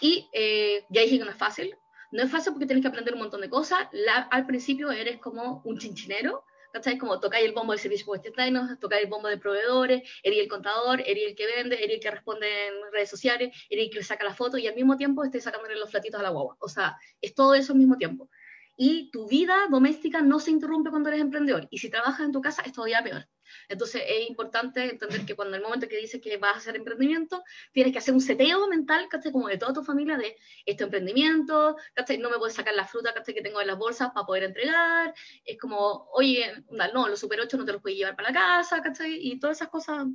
Y 0.00 0.28
eh, 0.32 0.86
ya 0.88 1.02
dije 1.02 1.18
que 1.18 1.24
no 1.24 1.30
es 1.30 1.36
fácil. 1.36 1.76
No 2.10 2.22
es 2.22 2.30
fácil 2.30 2.52
porque 2.52 2.66
tienes 2.66 2.82
que 2.82 2.88
aprender 2.88 3.14
un 3.14 3.20
montón 3.20 3.40
de 3.40 3.50
cosas. 3.50 3.88
al 4.30 4.46
principio 4.46 4.90
eres 4.92 5.18
como 5.18 5.62
un 5.64 5.78
chinchinero, 5.78 6.44
¿cachai? 6.74 6.98
Como 6.98 7.20
tocáis 7.20 7.46
el 7.46 7.52
bombo 7.52 7.72
de 7.72 7.78
servicios 7.78 8.04
publicitarios, 8.04 8.80
tocáis 8.80 9.04
el 9.04 9.08
bombo 9.08 9.28
de 9.28 9.38
proveedores, 9.38 10.02
eres 10.24 10.38
el 10.40 10.48
contador, 10.48 11.00
eres 11.06 11.28
el 11.28 11.36
que 11.36 11.46
vende, 11.46 11.76
eres 11.76 11.96
el 11.96 12.00
que 12.00 12.10
responde 12.10 12.66
en 12.66 12.74
redes 12.92 13.08
sociales, 13.08 13.54
eres 13.70 13.84
el 13.86 13.90
que 13.92 14.02
saca 14.02 14.24
la 14.24 14.34
foto 14.34 14.58
y 14.58 14.66
al 14.66 14.74
mismo 14.74 14.96
tiempo 14.96 15.22
estés 15.22 15.44
sacándole 15.44 15.76
los 15.76 15.88
flatitos 15.88 16.18
a 16.18 16.24
la 16.24 16.30
guagua. 16.30 16.56
O 16.58 16.68
sea, 16.68 16.96
es 17.20 17.32
todo 17.32 17.54
eso 17.54 17.72
al 17.74 17.78
mismo 17.78 17.96
tiempo. 17.96 18.28
Y 18.76 19.10
tu 19.10 19.28
vida 19.28 19.56
doméstica 19.70 20.20
no 20.20 20.40
se 20.40 20.50
interrumpe 20.50 20.90
cuando 20.90 21.08
eres 21.08 21.20
emprendedor. 21.20 21.68
Y 21.70 21.78
si 21.78 21.90
trabajas 21.90 22.26
en 22.26 22.32
tu 22.32 22.40
casa 22.40 22.62
es 22.62 22.72
todavía 22.72 23.02
peor. 23.02 23.28
Entonces 23.68 24.02
es 24.06 24.28
importante 24.28 24.90
entender 24.90 25.24
que 25.24 25.36
cuando 25.36 25.56
el 25.56 25.62
momento 25.62 25.86
que 25.86 25.96
dices 25.96 26.20
que 26.20 26.36
vas 26.38 26.54
a 26.54 26.58
hacer 26.58 26.76
emprendimiento, 26.76 27.44
tienes 27.72 27.92
que 27.92 27.98
hacer 27.98 28.12
un 28.12 28.20
seteo 28.20 28.66
mental, 28.68 29.06
¿cachai? 29.08 29.32
Como 29.32 29.48
de 29.48 29.58
toda 29.58 29.72
tu 29.72 29.84
familia, 29.84 30.16
de 30.16 30.36
este 30.66 30.84
emprendimiento, 30.84 31.76
¿cachai? 31.94 32.18
No 32.18 32.30
me 32.30 32.38
puedes 32.38 32.54
sacar 32.54 32.74
la 32.74 32.86
fruta. 32.86 33.12
Que 33.24 33.42
tengo 33.42 33.60
en 33.60 33.66
las 33.66 33.78
bolsas 33.78 34.10
para 34.12 34.26
poder 34.26 34.44
entregar. 34.44 35.14
Es 35.44 35.58
como, 35.58 36.08
oye, 36.12 36.64
no, 36.70 37.08
los 37.08 37.20
Super 37.20 37.40
8 37.40 37.56
no 37.56 37.64
te 37.64 37.72
los 37.72 37.82
puedes 37.82 37.98
llevar 37.98 38.16
para 38.16 38.30
la 38.30 38.34
casa. 38.34 38.82
Y 39.06 39.38
todas 39.38 39.58
esas 39.58 39.68
cosas, 39.68 40.06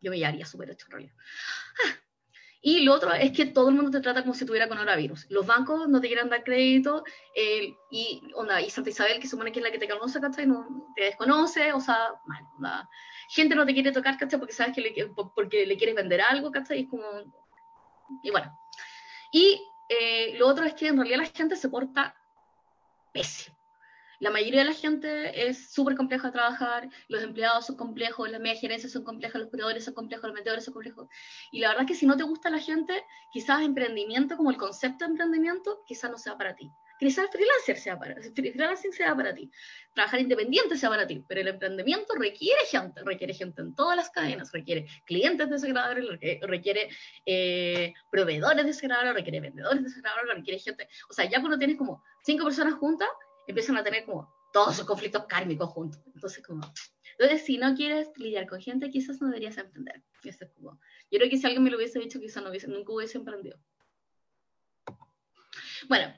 yo 0.00 0.10
me 0.10 0.18
llevaría 0.18 0.46
Super 0.46 0.70
8 0.70 0.86
en 0.86 0.90
realidad. 0.92 1.14
Ah, 1.84 1.94
y 2.62 2.80
lo 2.80 2.94
otro 2.94 3.12
es 3.14 3.32
que 3.32 3.46
todo 3.46 3.70
el 3.70 3.74
mundo 3.74 3.90
te 3.90 4.00
trata 4.00 4.20
como 4.22 4.34
si 4.34 4.44
tuviera 4.44 4.68
coronavirus. 4.68 5.26
Los 5.30 5.46
bancos 5.46 5.88
no 5.88 6.00
te 6.00 6.08
quieren 6.08 6.28
dar 6.28 6.44
crédito 6.44 7.04
eh, 7.34 7.74
y, 7.90 8.22
onda, 8.34 8.60
y 8.60 8.68
Santa 8.68 8.90
Isabel, 8.90 9.18
que 9.18 9.28
supone 9.28 9.50
que 9.50 9.60
es 9.60 9.64
la 9.64 9.70
que 9.70 9.78
te 9.78 9.88
conoce, 9.88 10.20
¿cachai? 10.20 10.46
No, 10.46 10.92
te 10.94 11.04
desconoce, 11.04 11.72
o 11.72 11.80
sea, 11.80 11.96
mal, 12.26 12.44
onda. 12.56 12.88
gente 13.30 13.54
no 13.54 13.64
te 13.64 13.72
quiere 13.72 13.92
tocar, 13.92 14.18
¿cachai? 14.18 14.38
Porque 14.38 14.52
sabes 14.52 14.74
que 14.74 14.82
le, 14.82 14.92
porque 15.34 15.64
le 15.64 15.76
quieres 15.78 15.94
vender 15.94 16.20
algo, 16.20 16.50
¿cachai? 16.50 16.80
Y 16.80 16.88
como... 16.88 17.04
Y 18.22 18.30
bueno. 18.30 18.58
Y 19.32 19.62
eh, 19.88 20.34
lo 20.36 20.46
otro 20.46 20.66
es 20.66 20.74
que 20.74 20.88
en 20.88 20.96
realidad 20.96 21.18
la 21.18 21.26
gente 21.26 21.56
se 21.56 21.70
porta 21.70 22.14
pésimo. 23.12 23.59
La 24.20 24.30
mayoría 24.30 24.60
de 24.60 24.66
la 24.66 24.74
gente 24.74 25.48
es 25.48 25.72
súper 25.72 25.96
compleja 25.96 26.28
de 26.28 26.32
trabajar, 26.32 26.90
los 27.08 27.22
empleados 27.22 27.66
son 27.66 27.76
complejos, 27.76 28.30
las 28.30 28.38
medias 28.38 28.60
gerencias 28.60 28.92
son 28.92 29.02
complejas, 29.02 29.40
los 29.40 29.50
cuidadores 29.50 29.82
son 29.86 29.94
complejos, 29.94 30.24
los 30.24 30.34
vendedores 30.34 30.64
son 30.64 30.74
complejos. 30.74 31.08
Y 31.50 31.60
la 31.60 31.68
verdad 31.68 31.84
es 31.84 31.88
que 31.88 31.94
si 31.94 32.04
no 32.04 32.18
te 32.18 32.22
gusta 32.22 32.50
la 32.50 32.58
gente, 32.58 33.02
quizás 33.32 33.62
emprendimiento, 33.62 34.36
como 34.36 34.50
el 34.50 34.58
concepto 34.58 35.06
de 35.06 35.12
emprendimiento, 35.12 35.82
quizás 35.86 36.10
no 36.10 36.18
sea 36.18 36.36
para 36.36 36.54
ti. 36.54 36.70
quizás 36.98 37.30
freelancer 37.30 37.78
sea 37.78 37.98
para, 37.98 38.14
freelancing 38.20 38.92
sea 38.92 39.16
para 39.16 39.34
ti, 39.34 39.50
trabajar 39.94 40.20
independiente 40.20 40.76
sea 40.76 40.90
para 40.90 41.06
ti, 41.06 41.24
pero 41.26 41.40
el 41.40 41.48
emprendimiento 41.48 42.14
requiere 42.14 42.60
gente, 42.66 43.02
requiere 43.02 43.32
gente 43.32 43.62
en 43.62 43.74
todas 43.74 43.96
las 43.96 44.10
cadenas, 44.10 44.52
requiere 44.52 44.86
clientes 45.06 45.48
desagradables, 45.48 46.20
requiere 46.42 46.90
eh, 47.24 47.94
proveedores 48.10 48.66
desagradables, 48.66 49.14
requiere 49.14 49.40
vendedores 49.40 49.82
desagradables, 49.82 50.36
requiere 50.36 50.58
gente, 50.58 50.88
o 51.08 51.14
sea, 51.14 51.24
ya 51.24 51.40
cuando 51.40 51.56
tienes 51.56 51.78
como 51.78 52.02
cinco 52.22 52.44
personas 52.44 52.74
juntas, 52.74 53.08
empiezan 53.50 53.76
a 53.76 53.84
tener 53.84 54.04
como 54.04 54.32
todos 54.52 54.74
esos 54.74 54.86
conflictos 54.86 55.26
kármicos 55.26 55.70
juntos. 55.70 56.00
Entonces, 56.14 56.44
como, 56.44 56.62
entonces, 57.18 57.44
si 57.44 57.58
no 57.58 57.74
quieres 57.74 58.10
lidiar 58.16 58.46
con 58.46 58.60
gente, 58.60 58.90
quizás 58.90 59.20
no 59.20 59.28
deberías 59.28 59.58
emprender. 59.58 60.02
Eso 60.24 60.44
es 60.44 60.50
como, 60.52 60.80
yo 61.10 61.18
creo 61.18 61.30
que 61.30 61.36
si 61.36 61.46
alguien 61.46 61.62
me 61.62 61.70
lo 61.70 61.76
hubiese 61.76 61.98
dicho, 61.98 62.20
quizás 62.20 62.42
no 62.42 62.50
hubiese, 62.50 62.68
nunca 62.68 62.92
hubiese 62.92 63.18
emprendido. 63.18 63.58
Bueno, 65.88 66.14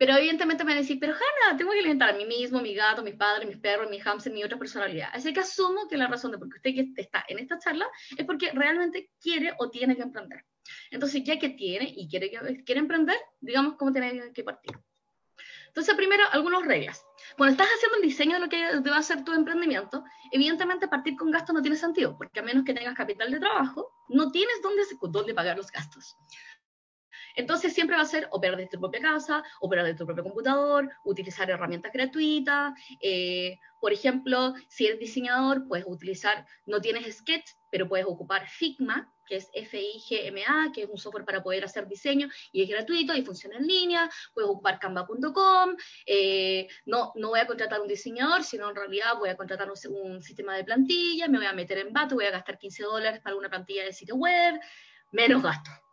pero 0.00 0.16
evidentemente 0.16 0.64
me 0.64 0.70
van 0.70 0.78
a 0.78 0.80
decir, 0.80 0.98
pero 0.98 1.12
Hanna, 1.12 1.58
tengo 1.58 1.72
que 1.72 1.78
alimentar 1.78 2.08
a 2.08 2.16
mí 2.16 2.24
mismo, 2.24 2.60
mi 2.62 2.74
gato, 2.74 3.02
mis 3.02 3.16
padres, 3.16 3.46
mis 3.46 3.58
perros, 3.58 3.90
mi 3.90 4.00
hamster, 4.00 4.32
mi 4.32 4.42
otra 4.42 4.58
personalidad. 4.58 5.10
Así 5.12 5.30
que 5.34 5.40
asumo 5.40 5.88
que 5.88 5.98
la 5.98 6.06
razón 6.06 6.30
de 6.30 6.38
por 6.38 6.48
qué 6.48 6.70
usted 6.70 6.92
está 6.96 7.22
en 7.28 7.38
esta 7.38 7.58
charla 7.58 7.86
es 8.16 8.24
porque 8.24 8.50
realmente 8.52 9.10
quiere 9.20 9.52
o 9.58 9.68
tiene 9.68 9.96
que 9.96 10.02
emprender. 10.02 10.46
Entonces, 10.90 11.22
ya 11.22 11.38
que 11.38 11.50
tiene 11.50 11.92
y 11.94 12.08
quiere, 12.08 12.30
quiere 12.64 12.80
emprender, 12.80 13.16
digamos 13.40 13.74
cómo 13.76 13.92
tiene 13.92 14.32
que 14.32 14.42
partir. 14.42 14.72
Entonces, 15.70 15.94
primero, 15.94 16.24
algunas 16.32 16.66
reglas. 16.66 17.06
Cuando 17.36 17.52
estás 17.52 17.68
haciendo 17.76 17.98
el 17.98 18.02
diseño 18.02 18.34
de 18.34 18.40
lo 18.40 18.48
que 18.48 18.90
va 18.90 18.96
a 18.96 19.02
ser 19.02 19.22
tu 19.24 19.32
emprendimiento, 19.32 20.02
evidentemente 20.32 20.88
partir 20.88 21.16
con 21.16 21.30
gastos 21.30 21.54
no 21.54 21.62
tiene 21.62 21.76
sentido, 21.76 22.16
porque 22.18 22.40
a 22.40 22.42
menos 22.42 22.64
que 22.64 22.74
tengas 22.74 22.94
capital 22.94 23.30
de 23.30 23.38
trabajo, 23.38 23.92
no 24.08 24.32
tienes 24.32 24.60
dónde, 24.62 24.82
dónde 25.10 25.32
pagar 25.32 25.56
los 25.56 25.70
gastos. 25.70 26.16
Entonces 27.34 27.72
siempre 27.72 27.96
va 27.96 28.02
a 28.02 28.06
ser 28.06 28.28
operar 28.30 28.56
desde 28.56 28.70
tu 28.70 28.80
propia 28.80 29.00
casa, 29.00 29.42
operar 29.60 29.84
desde 29.84 29.98
tu 29.98 30.06
propio 30.06 30.24
computador, 30.24 30.90
utilizar 31.04 31.50
herramientas 31.50 31.92
gratuitas. 31.92 32.72
Eh, 33.00 33.58
por 33.80 33.92
ejemplo, 33.92 34.54
si 34.68 34.86
eres 34.86 34.98
diseñador, 34.98 35.66
puedes 35.66 35.86
utilizar, 35.86 36.46
no 36.66 36.80
tienes 36.80 37.16
Sketch, 37.16 37.50
pero 37.70 37.88
puedes 37.88 38.06
ocupar 38.06 38.46
Figma, 38.48 39.10
que 39.26 39.36
es 39.36 39.48
F-I-G-M-A, 39.54 40.72
que 40.74 40.82
es 40.82 40.88
un 40.90 40.98
software 40.98 41.24
para 41.24 41.42
poder 41.42 41.64
hacer 41.64 41.86
diseño 41.86 42.28
y 42.52 42.62
es 42.62 42.68
gratuito 42.68 43.14
y 43.14 43.24
funciona 43.24 43.56
en 43.56 43.66
línea. 43.66 44.10
Puedes 44.34 44.50
ocupar 44.50 44.78
canva.com. 44.78 45.76
Eh, 46.04 46.68
no, 46.86 47.12
no 47.14 47.28
voy 47.28 47.40
a 47.40 47.46
contratar 47.46 47.80
un 47.80 47.88
diseñador, 47.88 48.42
sino 48.42 48.68
en 48.68 48.76
realidad 48.76 49.16
voy 49.18 49.30
a 49.30 49.36
contratar 49.36 49.70
un, 49.70 50.20
sistema 50.20 50.56
de 50.56 50.64
plantilla, 50.64 51.28
me 51.28 51.38
voy 51.38 51.46
a 51.46 51.52
meter 51.52 51.78
en 51.78 51.92
Bato, 51.92 52.16
voy 52.16 52.26
a 52.26 52.30
gastar 52.30 52.58
15 52.58 52.82
dólares 52.82 53.20
para 53.20 53.36
una 53.36 53.48
plantilla 53.48 53.84
de 53.84 53.92
sitio 53.92 54.16
web, 54.16 54.60
menos 55.12 55.42
gastos. 55.42 55.89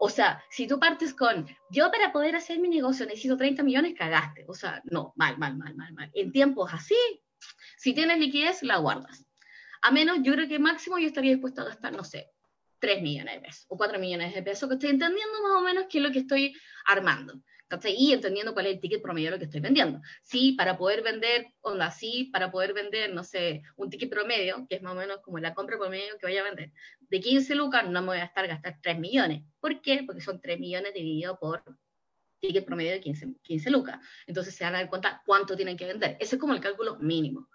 O 0.00 0.08
sea, 0.08 0.42
si 0.48 0.66
tú 0.66 0.78
partes 0.78 1.12
con, 1.12 1.46
yo 1.70 1.90
para 1.90 2.12
poder 2.12 2.36
hacer 2.36 2.60
mi 2.60 2.68
negocio 2.68 3.04
necesito 3.04 3.36
30 3.36 3.64
millones, 3.64 3.94
cagaste. 3.98 4.44
O 4.46 4.54
sea, 4.54 4.80
no, 4.84 5.12
mal, 5.16 5.38
mal, 5.38 5.56
mal, 5.56 5.74
mal, 5.74 5.92
mal. 5.92 6.10
En 6.14 6.30
tiempos 6.30 6.72
así, 6.72 6.96
si 7.76 7.92
tienes 7.94 8.18
liquidez, 8.18 8.62
la 8.62 8.78
guardas. 8.78 9.24
A 9.82 9.90
menos, 9.90 10.18
yo 10.22 10.32
creo 10.34 10.48
que 10.48 10.58
máximo 10.58 10.98
yo 10.98 11.08
estaría 11.08 11.32
dispuesto 11.32 11.62
a 11.62 11.66
gastar, 11.66 11.92
no 11.92 12.04
sé, 12.04 12.30
3 12.78 13.02
millones 13.02 13.34
de 13.34 13.40
pesos 13.40 13.66
o 13.68 13.76
4 13.76 13.98
millones 13.98 14.34
de 14.34 14.42
pesos, 14.42 14.68
que 14.68 14.74
estoy 14.74 14.90
entendiendo 14.90 15.42
más 15.42 15.52
o 15.52 15.62
menos 15.62 15.86
qué 15.90 15.98
es 15.98 16.04
lo 16.04 16.12
que 16.12 16.20
estoy 16.20 16.54
armando. 16.86 17.40
Y 17.84 18.12
entendiendo 18.12 18.54
cuál 18.54 18.66
es 18.66 18.74
el 18.74 18.80
ticket 18.80 19.02
promedio 19.02 19.26
de 19.26 19.30
lo 19.32 19.38
que 19.38 19.44
estoy 19.44 19.60
vendiendo. 19.60 20.00
Sí, 20.22 20.52
para 20.52 20.76
poder 20.78 21.02
vender, 21.02 21.48
onda, 21.60 21.90
sí, 21.90 22.30
para 22.32 22.50
poder 22.50 22.72
vender, 22.72 23.12
no 23.12 23.22
sé, 23.24 23.62
un 23.76 23.90
ticket 23.90 24.10
promedio, 24.10 24.66
que 24.68 24.76
es 24.76 24.82
más 24.82 24.92
o 24.92 24.96
menos 24.96 25.18
como 25.20 25.38
la 25.38 25.54
compra 25.54 25.78
promedio 25.78 26.18
que 26.18 26.26
voy 26.26 26.36
a 26.36 26.44
vender, 26.44 26.72
de 27.00 27.20
15 27.20 27.54
lucas, 27.54 27.88
no 27.88 28.00
me 28.00 28.08
voy 28.08 28.18
a 28.18 28.24
estar 28.24 28.46
gastar 28.46 28.78
3 28.82 28.98
millones. 28.98 29.42
¿Por 29.60 29.80
qué? 29.80 30.02
Porque 30.06 30.20
son 30.20 30.40
3 30.40 30.58
millones 30.58 30.94
dividido 30.94 31.38
por 31.38 31.62
ticket 32.40 32.64
promedio 32.64 32.92
de 32.92 33.00
15, 33.00 33.34
15 33.42 33.70
lucas. 33.70 33.98
Entonces 34.26 34.54
se 34.54 34.64
van 34.64 34.74
a 34.74 34.78
dar 34.78 34.88
cuenta 34.88 35.22
cuánto 35.26 35.56
tienen 35.56 35.76
que 35.76 35.86
vender. 35.86 36.16
Ese 36.20 36.36
es 36.36 36.40
como 36.40 36.54
el 36.54 36.60
cálculo 36.60 36.96
mínimo. 36.98 37.48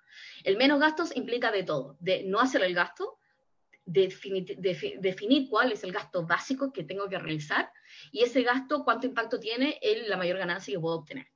El 0.44 0.58
menos 0.58 0.80
gastos 0.80 1.16
implica 1.16 1.52
de 1.52 1.64
todo, 1.64 1.98
de 2.00 2.24
no 2.24 2.40
hacer 2.40 2.62
el 2.64 2.76
gasto, 2.76 3.20
definir, 3.86 4.58
definir 4.58 5.50
cuál 5.50 5.72
es 5.72 5.84
el 5.84 5.92
gasto 5.92 6.26
básico 6.26 6.72
que 6.72 6.84
tengo 6.84 7.10
que 7.10 7.20
realizar 7.20 7.72
y 8.12 8.24
ese 8.24 8.44
gasto 8.44 8.84
cuánto 8.84 9.08
impacto 9.08 9.40
tiene 9.40 9.80
en 9.82 10.10
la 10.10 10.18
mayor 10.18 10.38
ganancia 10.38 10.74
que 10.74 10.80
puedo 10.80 10.98
obtener. 10.98 11.28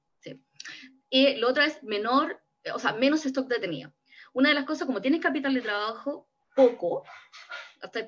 Y 1.10 1.35
lo 1.35 1.49
otro 1.49 1.63
es 1.63 1.81
menor, 1.83 2.42
o 2.74 2.80
sea, 2.80 2.94
menos 2.94 3.26
stock 3.26 3.47
detenido. 3.47 3.94
Una 4.33 4.49
de 4.49 4.56
las 4.56 4.65
cosas, 4.65 4.85
como 4.85 5.01
tienes 5.01 5.22
capital 5.22 5.53
de 5.53 5.62
trabajo 5.62 6.30
poco, 6.56 7.03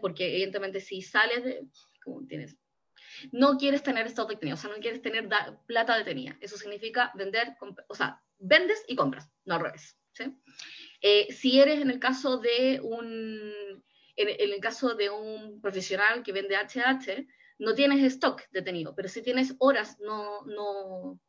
porque 0.02 0.34
evidentemente 0.34 0.82
si 0.82 1.02
sales 1.02 1.44
de, 1.44 1.68
como 2.04 2.26
tienes, 2.26 2.58
no 3.32 3.58
quieres 3.58 3.84
tener 3.84 4.08
stock 4.08 4.30
detenido, 4.30 4.56
o 4.56 4.58
sea, 4.58 4.70
no 4.70 4.78
quieres 4.82 5.02
tener 5.02 5.30
plata 5.66 5.98
detenida. 5.98 6.38
Eso 6.42 6.58
significa 6.58 7.12
vender, 7.16 7.56
o 7.88 7.96
sea, 7.96 8.22
vendes 8.38 8.84
y 8.88 8.96
compras, 8.96 9.30
no 9.46 9.56
al 9.56 9.62
revés. 9.62 9.96
Eh, 11.02 11.32
si 11.32 11.62
eres 11.62 11.80
en 11.80 11.90
el 11.90 12.00
caso 12.00 12.40
de 12.40 12.82
un 12.84 13.84
en, 14.20 14.52
el 14.52 14.60
caso 14.60 14.96
de 14.96 15.10
un 15.10 15.62
profesional 15.62 16.24
que 16.24 16.34
vende 16.34 16.58
HH, 16.58 17.26
no 17.60 17.74
tienes 17.74 18.04
stock 18.14 18.42
detenido, 18.52 18.94
pero 18.96 19.08
si 19.08 19.22
tienes 19.22 19.56
horas 19.60 19.98
no, 20.00 20.46
no, 20.46 21.20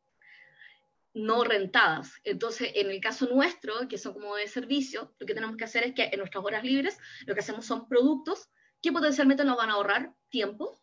no 1.13 1.43
rentadas. 1.43 2.13
Entonces, 2.23 2.71
en 2.75 2.89
el 2.89 2.99
caso 2.99 3.27
nuestro, 3.27 3.87
que 3.87 3.97
son 3.97 4.13
como 4.13 4.35
de 4.35 4.47
servicio, 4.47 5.13
lo 5.19 5.25
que 5.25 5.33
tenemos 5.33 5.55
que 5.55 5.63
hacer 5.63 5.83
es 5.83 5.93
que 5.93 6.09
en 6.11 6.19
nuestras 6.19 6.43
horas 6.43 6.63
libres 6.63 6.97
lo 7.25 7.33
que 7.33 7.39
hacemos 7.39 7.65
son 7.65 7.87
productos 7.87 8.49
que 8.81 8.91
potencialmente 8.91 9.45
nos 9.45 9.57
van 9.57 9.69
a 9.69 9.73
ahorrar 9.73 10.13
tiempo 10.29 10.77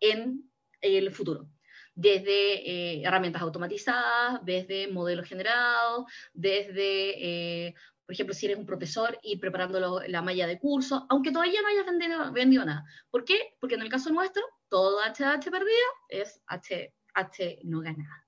en 0.00 0.50
el 0.80 1.10
futuro. 1.12 1.48
Desde 1.94 2.68
eh, 2.68 3.02
herramientas 3.04 3.40
automatizadas, 3.40 4.44
desde 4.44 4.88
modelos 4.88 5.28
generados, 5.28 6.04
desde 6.32 7.68
eh, 7.68 7.74
por 8.06 8.14
ejemplo, 8.14 8.34
si 8.34 8.46
eres 8.46 8.58
un 8.58 8.66
profesor 8.66 9.18
y 9.22 9.38
preparando 9.38 10.02
la 10.06 10.22
malla 10.22 10.46
de 10.46 10.58
curso, 10.58 11.06
aunque 11.08 11.32
todavía 11.32 11.62
no 11.62 11.68
hayas 11.68 12.32
vendido, 12.32 12.64
nada. 12.64 12.84
¿Por 13.10 13.24
qué? 13.24 13.56
Porque 13.60 13.76
en 13.76 13.82
el 13.82 13.88
caso 13.88 14.10
nuestro, 14.10 14.42
todo 14.68 15.00
HH 15.00 15.50
perdido 15.50 15.86
es 16.08 16.42
HH 16.48 17.60
no 17.64 17.80
ganada. 17.80 18.26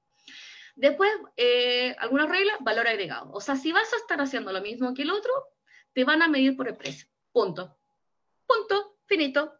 Después, 0.76 1.10
eh, 1.36 1.94
algunas 1.98 2.28
reglas, 2.28 2.56
valor 2.60 2.86
agregado. 2.86 3.32
O 3.32 3.40
sea, 3.40 3.56
si 3.56 3.72
vas 3.72 3.92
a 3.92 3.96
estar 3.96 4.20
haciendo 4.20 4.52
lo 4.52 4.60
mismo 4.60 4.94
que 4.94 5.02
el 5.02 5.10
otro, 5.10 5.32
te 5.92 6.04
van 6.04 6.22
a 6.22 6.28
medir 6.28 6.56
por 6.56 6.68
el 6.68 6.76
precio. 6.76 7.08
Punto. 7.32 7.78
Punto. 8.46 8.98
Finito. 9.06 9.52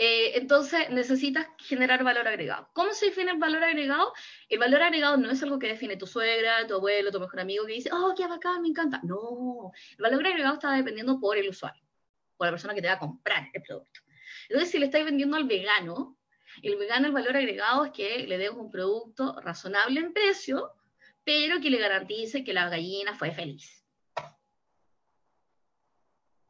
Eh, 0.00 0.38
entonces 0.38 0.90
necesitas 0.90 1.48
generar 1.58 2.04
valor 2.04 2.28
agregado. 2.28 2.70
¿Cómo 2.72 2.92
se 2.92 3.06
define 3.06 3.32
el 3.32 3.38
valor 3.38 3.64
agregado? 3.64 4.12
El 4.48 4.60
valor 4.60 4.80
agregado 4.82 5.16
no 5.16 5.28
es 5.28 5.42
algo 5.42 5.58
que 5.58 5.66
define 5.66 5.96
tu 5.96 6.06
suegra, 6.06 6.64
tu 6.68 6.74
abuelo, 6.74 7.10
tu 7.10 7.18
mejor 7.18 7.40
amigo 7.40 7.66
que 7.66 7.72
dice, 7.72 7.90
oh, 7.92 8.14
qué 8.16 8.28
bacán, 8.28 8.62
me 8.62 8.68
encanta. 8.68 9.00
No, 9.02 9.72
el 9.90 10.02
valor 10.02 10.24
agregado 10.24 10.54
está 10.54 10.72
dependiendo 10.72 11.18
por 11.18 11.36
el 11.36 11.48
usuario, 11.48 11.82
por 12.36 12.46
la 12.46 12.52
persona 12.52 12.74
que 12.74 12.80
te 12.80 12.86
va 12.86 12.94
a 12.94 12.98
comprar 13.00 13.48
el 13.52 13.60
producto. 13.60 14.00
Entonces, 14.48 14.70
si 14.70 14.78
le 14.78 14.86
estás 14.86 15.04
vendiendo 15.04 15.36
al 15.36 15.48
vegano, 15.48 16.16
el 16.62 16.76
vegano 16.76 17.08
el 17.08 17.12
valor 17.12 17.36
agregado 17.36 17.84
es 17.86 17.90
que 17.90 18.20
le 18.20 18.38
des 18.38 18.50
un 18.50 18.70
producto 18.70 19.40
razonable 19.40 19.98
en 19.98 20.12
precio, 20.12 20.74
pero 21.24 21.60
que 21.60 21.70
le 21.70 21.78
garantice 21.78 22.44
que 22.44 22.52
la 22.52 22.68
gallina 22.68 23.14
fue 23.14 23.32
feliz. 23.32 23.84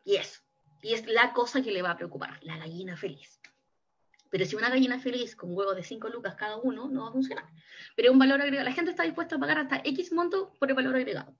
Y 0.04 0.16
eso. 0.16 0.40
Y 0.82 0.94
es 0.94 1.06
la 1.06 1.32
cosa 1.32 1.62
que 1.62 1.72
le 1.72 1.82
va 1.82 1.92
a 1.92 1.96
preocupar, 1.96 2.38
la 2.42 2.56
gallina 2.56 2.96
feliz. 2.96 3.40
Pero 4.30 4.44
si 4.44 4.56
una 4.56 4.68
gallina 4.68 4.98
feliz 4.98 5.34
con 5.34 5.56
huevos 5.56 5.76
de 5.76 5.82
5 5.82 6.08
lucas 6.08 6.34
cada 6.34 6.56
uno, 6.56 6.88
no 6.88 7.02
va 7.02 7.08
a 7.08 7.12
funcionar. 7.12 7.46
Pero 7.96 8.12
un 8.12 8.18
valor 8.18 8.40
agregado, 8.40 8.68
la 8.68 8.74
gente 8.74 8.90
está 8.90 9.04
dispuesta 9.04 9.36
a 9.36 9.38
pagar 9.38 9.58
hasta 9.58 9.80
X 9.84 10.12
monto 10.12 10.52
por 10.58 10.68
el 10.68 10.74
valor 10.74 10.96
agregado. 10.96 11.34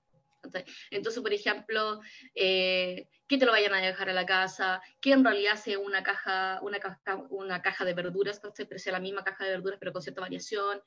Entonces, 0.89 1.21
por 1.21 1.33
ejemplo, 1.33 2.01
eh, 2.33 3.07
que 3.27 3.37
te 3.37 3.45
lo 3.45 3.51
vayan 3.51 3.73
a 3.73 3.81
dejar 3.81 4.09
a 4.09 4.13
la 4.13 4.25
casa, 4.25 4.81
que 5.01 5.11
en 5.11 5.23
realidad 5.23 5.55
sea 5.55 5.77
una 5.77 6.01
caja, 6.01 6.59
una 6.61 6.79
caja, 6.79 7.17
una 7.29 7.61
caja 7.61 7.85
de 7.85 7.93
verduras, 7.93 8.41
pero 8.55 8.79
sea 8.79 8.93
la 8.93 8.99
misma 8.99 9.23
caja 9.23 9.43
de 9.43 9.51
verduras, 9.51 9.77
pero 9.79 9.91
con 9.91 10.01
cierta 10.01 10.21
variación. 10.21 10.81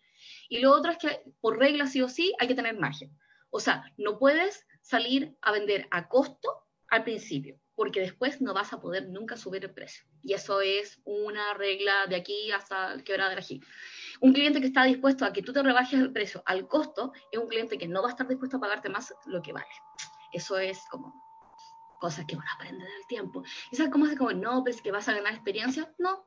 Y 0.49 0.61
lo 0.61 0.73
otro 0.73 0.93
es 0.93 0.99
que, 0.99 1.23
por 1.41 1.59
regla 1.59 1.87
sí 1.87 2.01
o 2.03 2.09
sí, 2.09 2.35
hay 2.39 2.49
que 2.49 2.55
tener 2.55 2.77
margen. 2.79 3.17
O 3.51 3.61
sea, 3.61 3.85
no 3.99 4.19
puedes 4.19 4.67
salir 4.81 5.37
a 5.43 5.53
vender 5.53 5.87
a 5.91 6.09
costo 6.09 6.67
al 6.89 7.05
principio 7.05 7.62
porque 7.83 7.99
después 7.99 8.41
no 8.41 8.55
vas 8.55 8.73
a 8.73 8.81
poder 8.81 9.09
nunca 9.09 9.37
subir 9.37 9.65
el 9.65 9.75
precio. 9.75 10.05
Y 10.23 10.35
eso 10.35 10.61
es 10.61 11.01
una 11.05 11.53
regla 11.55 12.07
de 12.09 12.15
aquí 12.15 12.53
hasta 12.53 12.93
el 12.93 13.03
quebrado 13.03 13.31
de 13.31 13.39
aquí. 13.39 13.61
Un 14.21 14.33
cliente 14.33 14.61
que 14.61 14.69
está 14.69 14.85
dispuesto 14.85 15.25
a 15.25 15.33
que 15.33 15.43
tú 15.43 15.53
te 15.53 15.65
rebajes 15.65 15.99
el 15.99 16.13
precio 16.13 16.45
al 16.47 16.69
costo 16.69 17.13
es 17.33 17.41
un 17.41 17.49
cliente 17.49 17.79
que 17.79 17.89
no 17.89 18.01
va 18.01 18.07
a 18.07 18.11
estar 18.13 18.29
dispuesto 18.29 18.59
a 18.59 18.61
pagarte 18.61 18.89
más 18.89 19.13
lo 19.27 19.43
que 19.43 19.53
vale. 19.53 19.67
Eso 20.33 20.59
es 20.59 20.79
como 20.93 21.13
cosas 21.99 22.25
que 22.25 22.37
van 22.37 22.47
a 22.47 22.55
aprender 22.55 22.87
del 22.87 23.07
tiempo. 23.09 23.43
¿Y 23.73 23.75
sabes 23.75 23.91
cómo 23.91 24.07
es 24.07 24.17
como, 24.17 24.31
no, 24.31 24.63
pues 24.63 24.81
que 24.81 24.93
vas 24.93 25.09
a 25.09 25.15
ganar 25.15 25.33
experiencia? 25.33 25.93
No. 25.99 26.25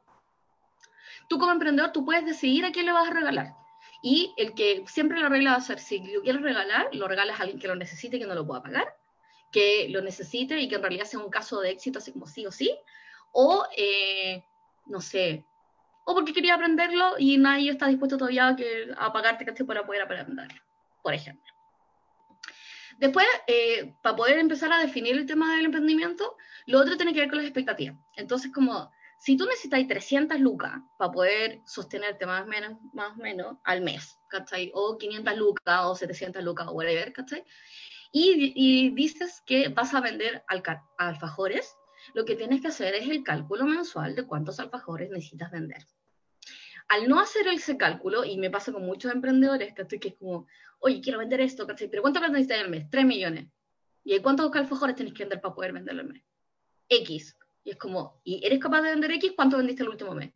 Tú 1.29 1.39
como 1.39 1.53
emprendedor, 1.53 1.93
tú 1.93 2.03
puedes 2.03 2.25
decidir 2.25 2.65
a 2.65 2.73
quién 2.73 2.85
le 2.85 2.91
vas 2.91 3.07
a 3.07 3.13
regalar. 3.13 3.53
Y 4.03 4.33
el 4.35 4.55
que 4.55 4.83
siempre 4.87 5.21
la 5.21 5.29
regla 5.29 5.51
va 5.51 5.57
a 5.59 5.61
ser, 5.61 5.79
si 5.79 5.99
lo 5.99 6.21
quieres 6.21 6.41
regalar, 6.41 6.89
lo 6.91 7.07
regalas 7.07 7.39
a 7.39 7.43
alguien 7.43 7.59
que 7.59 7.69
lo 7.69 7.77
necesite 7.77 8.17
y 8.17 8.19
que 8.19 8.27
no 8.27 8.35
lo 8.35 8.45
pueda 8.45 8.61
pagar 8.61 8.93
que 9.55 9.87
lo 9.87 10.01
necesite 10.01 10.59
y 10.59 10.67
que 10.67 10.75
en 10.75 10.81
realidad 10.81 11.05
sea 11.05 11.21
un 11.21 11.29
caso 11.29 11.61
de 11.61 11.69
éxito, 11.69 11.99
así 11.99 12.11
como 12.11 12.27
sí 12.27 12.45
o 12.45 12.51
sí, 12.51 12.77
o, 13.31 13.65
eh, 13.77 14.43
no 14.85 14.99
sé, 14.99 15.45
o 16.03 16.13
porque 16.13 16.33
quería 16.33 16.55
aprenderlo 16.55 17.15
y 17.17 17.37
nadie 17.37 17.71
está 17.71 17.87
dispuesto 17.87 18.17
todavía 18.17 18.49
a, 18.49 18.55
que, 18.57 18.89
a 18.97 19.13
pagarte 19.13 19.45
para 19.63 19.85
poder 19.85 20.01
aprenderlo, 20.01 20.61
por 21.01 21.13
ejemplo. 21.13 21.53
Después, 22.97 23.25
eh, 23.47 23.95
para 24.01 24.17
poder 24.17 24.39
empezar 24.39 24.73
a 24.73 24.79
definir 24.79 25.15
el 25.15 25.25
tema 25.25 25.55
del 25.55 25.67
emprendimiento, 25.67 26.35
lo 26.65 26.81
otro 26.81 26.97
tiene 26.97 27.13
que 27.13 27.21
ver 27.21 27.29
con 27.29 27.37
las 27.37 27.47
expectativas. 27.47 27.95
Entonces, 28.17 28.51
como 28.51 28.91
si 29.19 29.37
tú 29.37 29.45
necesitas 29.45 29.87
300 29.87 30.37
lucas 30.41 30.73
para 30.97 31.13
poder 31.13 31.61
sostenerte 31.65 32.25
más 32.25 32.43
o 32.43 32.47
menos, 32.47 32.77
más 32.91 33.15
menos 33.15 33.57
al 33.63 33.79
mes, 33.79 34.19
¿cachai? 34.27 34.69
O 34.73 34.97
500 34.97 35.37
lucas 35.37 35.79
o 35.85 35.95
700 35.95 36.43
lucas 36.43 36.67
o 36.67 36.73
whatever, 36.73 37.13
¿cachai? 37.13 37.45
Y, 38.17 38.53
y 38.55 38.91
dices 38.91 39.43
que 39.45 39.67
vas 39.67 39.93
a 39.93 39.99
vender 39.99 40.45
alfajores, 40.97 41.75
lo 42.13 42.23
que 42.23 42.37
tienes 42.37 42.61
que 42.61 42.69
hacer 42.69 42.95
es 42.95 43.09
el 43.09 43.25
cálculo 43.25 43.65
mensual 43.65 44.15
de 44.15 44.25
cuántos 44.25 44.57
alfajores 44.61 45.09
necesitas 45.09 45.51
vender. 45.51 45.85
Al 46.87 47.09
no 47.09 47.19
hacer 47.19 47.45
ese 47.49 47.75
cálculo, 47.75 48.23
y 48.23 48.37
me 48.37 48.49
pasa 48.49 48.71
con 48.71 48.85
muchos 48.85 49.11
emprendedores, 49.11 49.73
¿cachai? 49.73 49.99
Que 49.99 50.07
es 50.07 50.15
como, 50.15 50.47
oye, 50.79 51.01
quiero 51.01 51.19
vender 51.19 51.41
esto, 51.41 51.67
¿cachai? 51.67 51.89
Pero 51.89 52.03
¿cuánto 52.03 52.21
necesitas 52.21 52.61
al 52.61 52.69
mes? 52.69 52.89
3 52.89 53.05
millones. 53.05 53.49
¿Y 54.05 54.17
cuántos 54.19 54.49
alfajores 54.55 54.95
tienes 54.95 55.13
que 55.13 55.23
vender 55.23 55.41
para 55.41 55.53
poder 55.53 55.73
venderlo 55.73 56.03
al 56.03 56.07
mes? 56.07 56.23
X. 56.87 57.35
Y 57.65 57.71
es 57.71 57.77
como, 57.77 58.21
¿y 58.23 58.45
eres 58.45 58.59
capaz 58.59 58.81
de 58.81 58.91
vender 58.91 59.11
X? 59.11 59.33
¿Cuánto 59.35 59.57
vendiste 59.57 59.83
el 59.83 59.89
último 59.89 60.15
mes? 60.15 60.31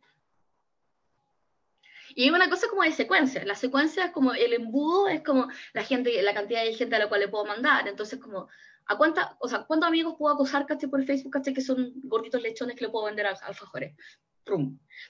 Y 2.14 2.24
hay 2.24 2.30
una 2.30 2.50
cosa 2.50 2.68
como 2.68 2.82
de 2.82 2.92
secuencia. 2.92 3.44
La 3.44 3.54
secuencia 3.54 4.06
es 4.06 4.10
como 4.12 4.32
el 4.32 4.52
embudo, 4.52 5.08
es 5.08 5.22
como 5.22 5.48
la 5.72 5.84
gente, 5.84 6.20
la 6.22 6.34
cantidad 6.34 6.64
de 6.64 6.74
gente 6.74 6.96
a 6.96 6.98
la 6.98 7.08
cual 7.08 7.20
le 7.20 7.28
puedo 7.28 7.44
mandar. 7.44 7.88
Entonces, 7.88 8.18
como, 8.18 8.48
¿a 8.86 8.96
cuánta, 8.96 9.36
o 9.40 9.48
sea, 9.48 9.64
cuántos 9.64 9.88
amigos 9.88 10.14
puedo 10.18 10.34
acosar, 10.34 10.66
caché, 10.66 10.88
por 10.88 11.04
Facebook, 11.04 11.32
caché, 11.32 11.52
que 11.52 11.60
son 11.60 11.92
gorditos 12.04 12.42
lechones 12.42 12.76
que 12.76 12.84
le 12.84 12.90
puedo 12.90 13.06
vender 13.06 13.26
a 13.26 13.30
alfajores? 13.30 13.94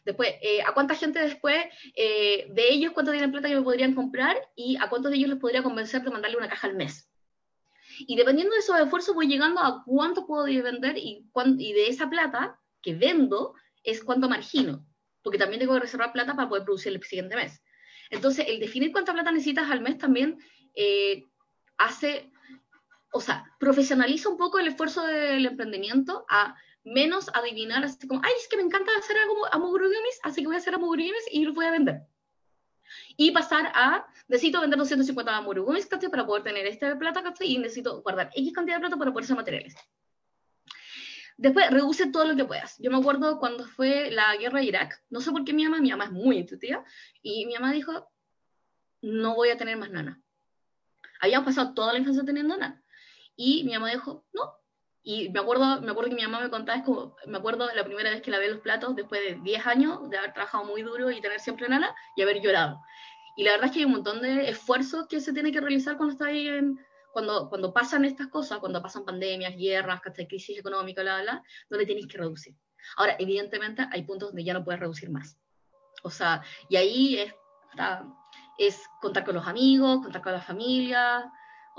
Después, 0.04 0.30
eh, 0.42 0.62
¿a 0.62 0.74
cuánta 0.74 0.94
gente 0.94 1.18
después 1.18 1.56
eh, 1.94 2.46
de 2.50 2.72
ellos, 2.72 2.92
cuánto 2.92 3.12
tienen 3.12 3.30
plata 3.30 3.48
que 3.48 3.56
me 3.56 3.62
podrían 3.62 3.94
comprar 3.94 4.36
y 4.54 4.76
a 4.76 4.88
cuántos 4.88 5.10
de 5.10 5.16
ellos 5.16 5.30
les 5.30 5.38
podría 5.38 5.62
convencer 5.62 6.02
de 6.02 6.10
mandarle 6.10 6.36
una 6.36 6.48
caja 6.48 6.66
al 6.66 6.76
mes? 6.76 7.08
Y 8.00 8.16
dependiendo 8.16 8.54
de 8.54 8.60
esos 8.60 8.78
esfuerzos 8.78 9.14
voy 9.14 9.26
llegando 9.26 9.60
a 9.60 9.82
cuánto 9.84 10.26
puedo 10.26 10.44
vender 10.44 10.96
y, 10.96 11.26
y 11.58 11.72
de 11.72 11.88
esa 11.88 12.08
plata 12.08 12.58
que 12.82 12.94
vendo 12.94 13.54
es 13.82 14.02
cuánto 14.02 14.28
margino, 14.28 14.86
porque 15.22 15.38
también 15.38 15.60
tengo 15.60 15.74
que 15.74 15.80
reservar 15.80 16.12
plata 16.12 16.34
para 16.34 16.48
poder 16.48 16.64
producir 16.64 16.92
el 16.92 17.02
siguiente 17.02 17.36
mes. 17.36 17.62
Entonces, 18.10 18.46
el 18.48 18.58
definir 18.58 18.92
cuánta 18.92 19.12
plata 19.12 19.30
necesitas 19.30 19.70
al 19.70 19.80
mes 19.80 19.98
también 19.98 20.38
eh, 20.74 21.28
hace, 21.78 22.30
o 23.12 23.20
sea, 23.20 23.44
profesionaliza 23.58 24.28
un 24.28 24.36
poco 24.36 24.58
el 24.58 24.68
esfuerzo 24.68 25.06
del 25.06 25.46
emprendimiento 25.46 26.24
a 26.28 26.56
menos 26.84 27.30
adivinar 27.34 27.84
así 27.84 28.06
como, 28.06 28.20
ay, 28.24 28.32
es 28.38 28.48
que 28.48 28.56
me 28.56 28.62
encanta 28.62 28.90
hacer 28.98 29.16
amogurugumis, 29.52 30.20
así 30.22 30.40
que 30.40 30.46
voy 30.46 30.56
a 30.56 30.58
hacer 30.58 30.74
amogurugumis 30.74 31.24
y 31.30 31.44
los 31.44 31.54
voy 31.54 31.66
a 31.66 31.70
vender. 31.70 32.02
Y 33.16 33.30
pasar 33.30 33.70
a, 33.74 34.06
necesito 34.28 34.60
vender 34.60 34.78
250 34.78 35.36
amogurugumis, 35.36 35.86
para 35.86 36.26
poder 36.26 36.42
tener 36.42 36.66
este 36.66 36.96
plata, 36.96 37.22
y 37.40 37.58
necesito 37.58 38.02
guardar 38.02 38.30
X 38.34 38.52
cantidad 38.52 38.76
de 38.76 38.80
plata 38.80 38.96
para 38.96 39.12
poder 39.12 39.24
hacer 39.24 39.36
materiales. 39.36 39.74
Después, 41.40 41.70
reduce 41.70 42.10
todo 42.10 42.26
lo 42.26 42.36
que 42.36 42.44
puedas. 42.44 42.76
Yo 42.80 42.90
me 42.90 42.98
acuerdo 42.98 43.38
cuando 43.38 43.64
fue 43.64 44.10
la 44.10 44.36
guerra 44.36 44.60
de 44.60 44.66
Irak, 44.66 45.02
no 45.08 45.22
sé 45.22 45.32
por 45.32 45.42
qué 45.42 45.54
mi 45.54 45.64
mamá, 45.64 45.80
mi 45.80 45.90
mamá 45.90 46.04
es 46.04 46.12
muy 46.12 46.36
intuitiva, 46.36 46.84
y 47.22 47.46
mi 47.46 47.54
mamá 47.54 47.72
dijo, 47.72 48.10
no 49.00 49.34
voy 49.34 49.48
a 49.48 49.56
tener 49.56 49.78
más 49.78 49.90
nana. 49.90 50.20
Habíamos 51.18 51.46
pasado 51.46 51.72
toda 51.72 51.94
la 51.94 51.98
infancia 51.98 52.24
teniendo 52.26 52.58
nana. 52.58 52.82
Y 53.36 53.64
mi 53.64 53.72
mamá 53.72 53.88
dijo, 53.88 54.26
no, 54.34 54.52
y 55.02 55.30
me 55.30 55.40
acuerdo, 55.40 55.80
me 55.80 55.90
acuerdo 55.92 56.10
que 56.10 56.16
mi 56.16 56.22
mamá 56.22 56.40
me 56.40 56.50
contaba, 56.50 56.78
es 56.78 56.84
como, 56.84 57.16
me 57.26 57.38
acuerdo 57.38 57.70
la 57.74 57.84
primera 57.86 58.10
vez 58.10 58.20
que 58.20 58.30
lavé 58.30 58.50
los 58.50 58.60
platos 58.60 58.94
después 58.94 59.22
de 59.22 59.40
10 59.42 59.66
años 59.66 60.10
de 60.10 60.18
haber 60.18 60.34
trabajado 60.34 60.64
muy 60.64 60.82
duro 60.82 61.10
y 61.10 61.22
tener 61.22 61.40
siempre 61.40 61.70
nana 61.70 61.94
y 62.16 62.22
haber 62.22 62.42
llorado. 62.42 62.82
Y 63.38 63.44
la 63.44 63.52
verdad 63.52 63.68
es 63.68 63.72
que 63.72 63.78
hay 63.78 63.86
un 63.86 63.92
montón 63.92 64.20
de 64.20 64.50
esfuerzos 64.50 65.06
que 65.08 65.22
se 65.22 65.32
tiene 65.32 65.52
que 65.52 65.60
realizar 65.62 65.96
cuando 65.96 66.12
está 66.12 66.26
ahí 66.26 66.48
en, 66.48 66.78
cuando, 67.12 67.48
cuando 67.48 67.72
pasan 67.72 68.04
estas 68.04 68.28
cosas, 68.28 68.58
cuando 68.58 68.82
pasan 68.82 69.04
pandemias, 69.04 69.56
guerras, 69.56 70.00
crisis 70.28 70.58
económica, 70.58 71.02
bla, 71.02 71.22
bla, 71.22 71.42
donde 71.68 71.86
tienes 71.86 72.06
que 72.06 72.18
reducir. 72.18 72.54
Ahora, 72.96 73.16
evidentemente 73.18 73.86
hay 73.90 74.02
puntos 74.04 74.30
donde 74.30 74.44
ya 74.44 74.54
no 74.54 74.64
puedes 74.64 74.80
reducir 74.80 75.10
más. 75.10 75.38
O 76.02 76.10
sea, 76.10 76.42
y 76.68 76.76
ahí 76.76 77.18
es, 77.18 77.34
es 78.58 78.82
contar 79.00 79.24
con 79.24 79.34
los 79.34 79.46
amigos, 79.46 80.02
contar 80.02 80.22
con 80.22 80.32
la 80.32 80.40
familia, 80.40 81.30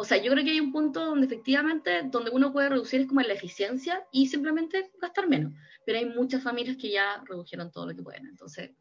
o 0.02 0.04
sea, 0.04 0.18
yo 0.18 0.32
creo 0.32 0.44
que 0.44 0.50
hay 0.50 0.60
un 0.60 0.72
punto 0.72 1.06
donde 1.06 1.28
efectivamente, 1.28 2.02
donde 2.06 2.32
uno 2.32 2.52
puede 2.52 2.70
reducir 2.70 3.02
es 3.02 3.08
como 3.08 3.22
en 3.22 3.28
la 3.28 3.36
eficiencia 3.36 4.04
y 4.12 4.26
simplemente 4.28 4.92
gastar 5.00 5.28
menos. 5.28 5.54
Pero 5.86 6.00
hay 6.00 6.06
muchas 6.06 6.42
familias 6.42 6.76
que 6.78 6.90
ya 6.90 7.22
redujeron 7.24 7.72
todo 7.72 7.86
lo 7.86 7.96
que 7.96 8.02
pueden, 8.02 8.26
entonces 8.26 8.72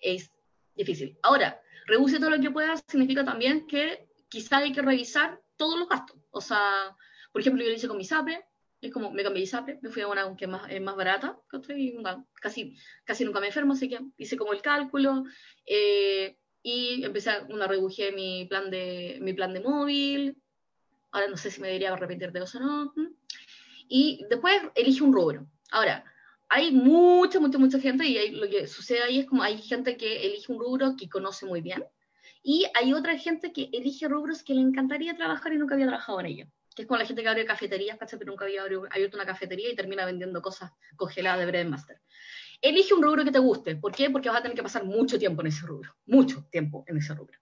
es 0.00 0.30
difícil. 0.74 1.18
Ahora, 1.22 1.60
reduce 1.86 2.18
todo 2.18 2.30
lo 2.30 2.40
que 2.40 2.50
puedas 2.50 2.82
significa 2.88 3.22
también 3.22 3.66
que 3.66 4.08
quizá 4.30 4.58
hay 4.58 4.72
que 4.72 4.80
revisar 4.80 5.41
todos 5.56 5.78
los 5.78 5.88
gastos. 5.88 6.16
O 6.30 6.40
sea, 6.40 6.96
por 7.32 7.40
ejemplo, 7.40 7.62
yo 7.62 7.70
lo 7.70 7.76
hice 7.76 7.88
con 7.88 7.96
mi 7.96 8.04
SAPE, 8.04 8.44
es 8.80 8.92
como 8.92 9.12
me 9.12 9.22
cambié 9.22 9.42
de 9.42 9.46
SAPE, 9.46 9.78
me 9.82 9.90
fui 9.90 10.02
a 10.02 10.08
una 10.08 10.36
que 10.36 10.46
es 10.46 10.50
más, 10.50 10.70
es 10.70 10.80
más 10.80 10.96
barata, 10.96 11.38
casi, 12.40 12.76
casi 13.04 13.24
nunca 13.24 13.40
me 13.40 13.46
enfermo, 13.46 13.74
así 13.74 13.88
que 13.88 14.00
hice 14.18 14.36
como 14.36 14.52
el 14.52 14.62
cálculo. 14.62 15.24
Eh, 15.66 16.36
y 16.64 17.04
empecé 17.04 17.30
a 17.30 17.46
una 17.48 17.66
reduje 17.66 18.12
mi 18.12 18.46
plan 18.46 18.70
de 18.70 19.18
mi 19.20 19.32
plan 19.32 19.52
de 19.52 19.60
móvil 19.60 20.42
Ahora 21.12 21.28
no 21.28 21.36
sé 21.36 21.50
si 21.50 21.60
me 21.60 21.68
debería 21.68 21.92
arrepentir 21.92 22.32
de 22.32 22.40
eso 22.40 22.58
o 22.58 22.62
no. 22.62 22.94
Y 23.86 24.24
después 24.30 24.62
elige 24.74 25.04
un 25.04 25.12
rubro. 25.12 25.46
Ahora, 25.70 26.04
hay 26.48 26.72
mucha, 26.72 27.38
mucha, 27.38 27.58
mucha 27.58 27.78
gente 27.78 28.06
y 28.06 28.30
lo 28.30 28.48
que 28.48 28.66
sucede 28.66 29.02
ahí 29.02 29.20
es 29.20 29.26
como 29.26 29.42
hay 29.42 29.58
gente 29.58 29.96
que 29.98 30.26
elige 30.26 30.50
un 30.50 30.58
rubro 30.58 30.96
que 30.96 31.08
conoce 31.08 31.44
muy 31.44 31.60
bien 31.60 31.84
y 32.42 32.66
hay 32.74 32.92
otra 32.92 33.16
gente 33.18 33.52
que 33.52 33.70
elige 33.72 34.08
rubros 34.08 34.42
que 34.42 34.54
le 34.54 34.60
encantaría 34.60 35.16
trabajar 35.16 35.52
y 35.52 35.58
nunca 35.58 35.74
había 35.74 35.86
trabajado 35.86 36.20
en 36.20 36.26
ello. 36.26 36.46
Que 36.74 36.82
es 36.82 36.88
como 36.88 36.98
la 36.98 37.06
gente 37.06 37.22
que 37.22 37.28
abre 37.28 37.44
cafeterías, 37.44 37.98
pero 37.98 38.24
nunca 38.24 38.46
había 38.46 38.62
abierto 38.62 39.16
una 39.16 39.26
cafetería 39.26 39.70
y 39.70 39.76
termina 39.76 40.06
vendiendo 40.06 40.40
cosas 40.40 40.72
congeladas 40.96 41.40
de 41.40 41.46
Bread 41.46 41.66
Master. 41.66 42.00
Elige 42.62 42.94
un 42.94 43.02
rubro 43.02 43.24
que 43.24 43.32
te 43.32 43.40
guste. 43.40 43.76
¿Por 43.76 43.92
qué? 43.92 44.08
Porque 44.08 44.28
vas 44.28 44.38
a 44.38 44.42
tener 44.42 44.56
que 44.56 44.62
pasar 44.62 44.84
mucho 44.84 45.18
tiempo 45.18 45.42
en 45.42 45.48
ese 45.48 45.66
rubro, 45.66 45.94
mucho 46.06 46.46
tiempo 46.50 46.84
en 46.86 46.96
ese 46.96 47.12
rubro. 47.12 47.36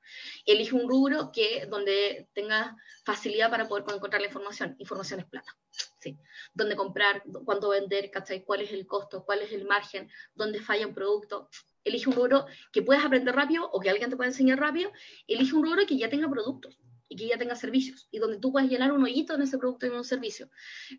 Elige 0.47 0.75
un 0.75 0.89
rubro 0.89 1.31
que 1.31 1.67
donde 1.67 2.29
tengas 2.33 2.75
facilidad 3.05 3.51
para 3.51 3.69
poder 3.69 3.85
encontrar 3.95 4.23
la 4.23 4.29
información. 4.29 4.75
Información 4.79 5.21
es 5.21 5.27
plata. 5.27 5.55
Sí. 6.01 6.19
Dónde 6.55 6.75
comprar, 6.75 7.23
cuánto 7.45 7.69
vender, 7.69 8.11
¿cachai? 8.11 8.43
cuál 8.43 8.63
es 8.63 8.73
el 8.73 8.87
costo, 8.87 9.25
cuál 9.25 9.43
es 9.43 9.53
el 9.53 9.67
margen, 9.67 10.11
dónde 10.35 10.61
falla 10.61 10.87
un 10.87 10.95
producto. 10.95 11.51
Elige 11.85 12.09
un 12.09 12.17
rubro 12.17 12.47
que 12.73 12.83
puedas 12.83 13.05
aprender 13.05 13.35
rápido 13.35 13.71
o 13.71 13.81
que 13.81 13.91
alguien 13.91 14.11
te 14.11 14.17
pueda 14.17 14.29
enseñar 14.29 14.59
rápido. 14.59 14.91
Elige 15.27 15.55
un 15.55 15.65
rubro 15.65 15.87
que 15.87 15.97
ya 15.97 16.09
tenga 16.09 16.29
productos 16.29 16.79
y 17.09 17.17
que 17.17 17.27
ya 17.27 17.39
tenga 17.39 17.57
servicios 17.57 18.09
y 18.11 18.19
donde 18.19 18.39
tú 18.39 18.53
puedas 18.53 18.69
llenar 18.69 18.93
un 18.93 19.03
hoyito 19.03 19.35
en 19.35 19.43
ese 19.43 19.59
producto 19.59 19.87
y 19.87 19.91
en 19.91 19.97
un 19.97 20.05
servicio. 20.05 20.51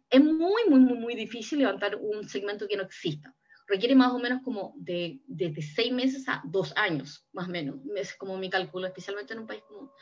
Es 0.10 0.22
muy, 0.22 0.64
muy, 0.68 0.80
muy, 0.80 0.98
muy 0.98 1.16
difícil 1.16 1.60
levantar 1.60 1.96
un 1.96 2.28
segmento 2.28 2.68
que 2.68 2.78
no 2.78 2.84
exista 2.84 3.36
requiere 3.72 3.96
más 3.96 4.12
o 4.12 4.20
menos 4.20 4.42
como 4.44 4.74
de, 4.76 5.22
de, 5.28 5.62
seis 5.62 5.94
meses 5.94 6.28
a 6.28 6.42
dos 6.44 6.74
años, 6.76 7.26
más 7.32 7.48
o 7.48 7.52
menos. 7.52 7.78
Es 7.96 8.14
como 8.16 8.38
mi 8.38 8.50
cálculo, 8.50 8.86
especialmente 8.86 9.34
en 9.34 9.40
un 9.40 9.48
país 9.48 9.64
como... 9.68 9.94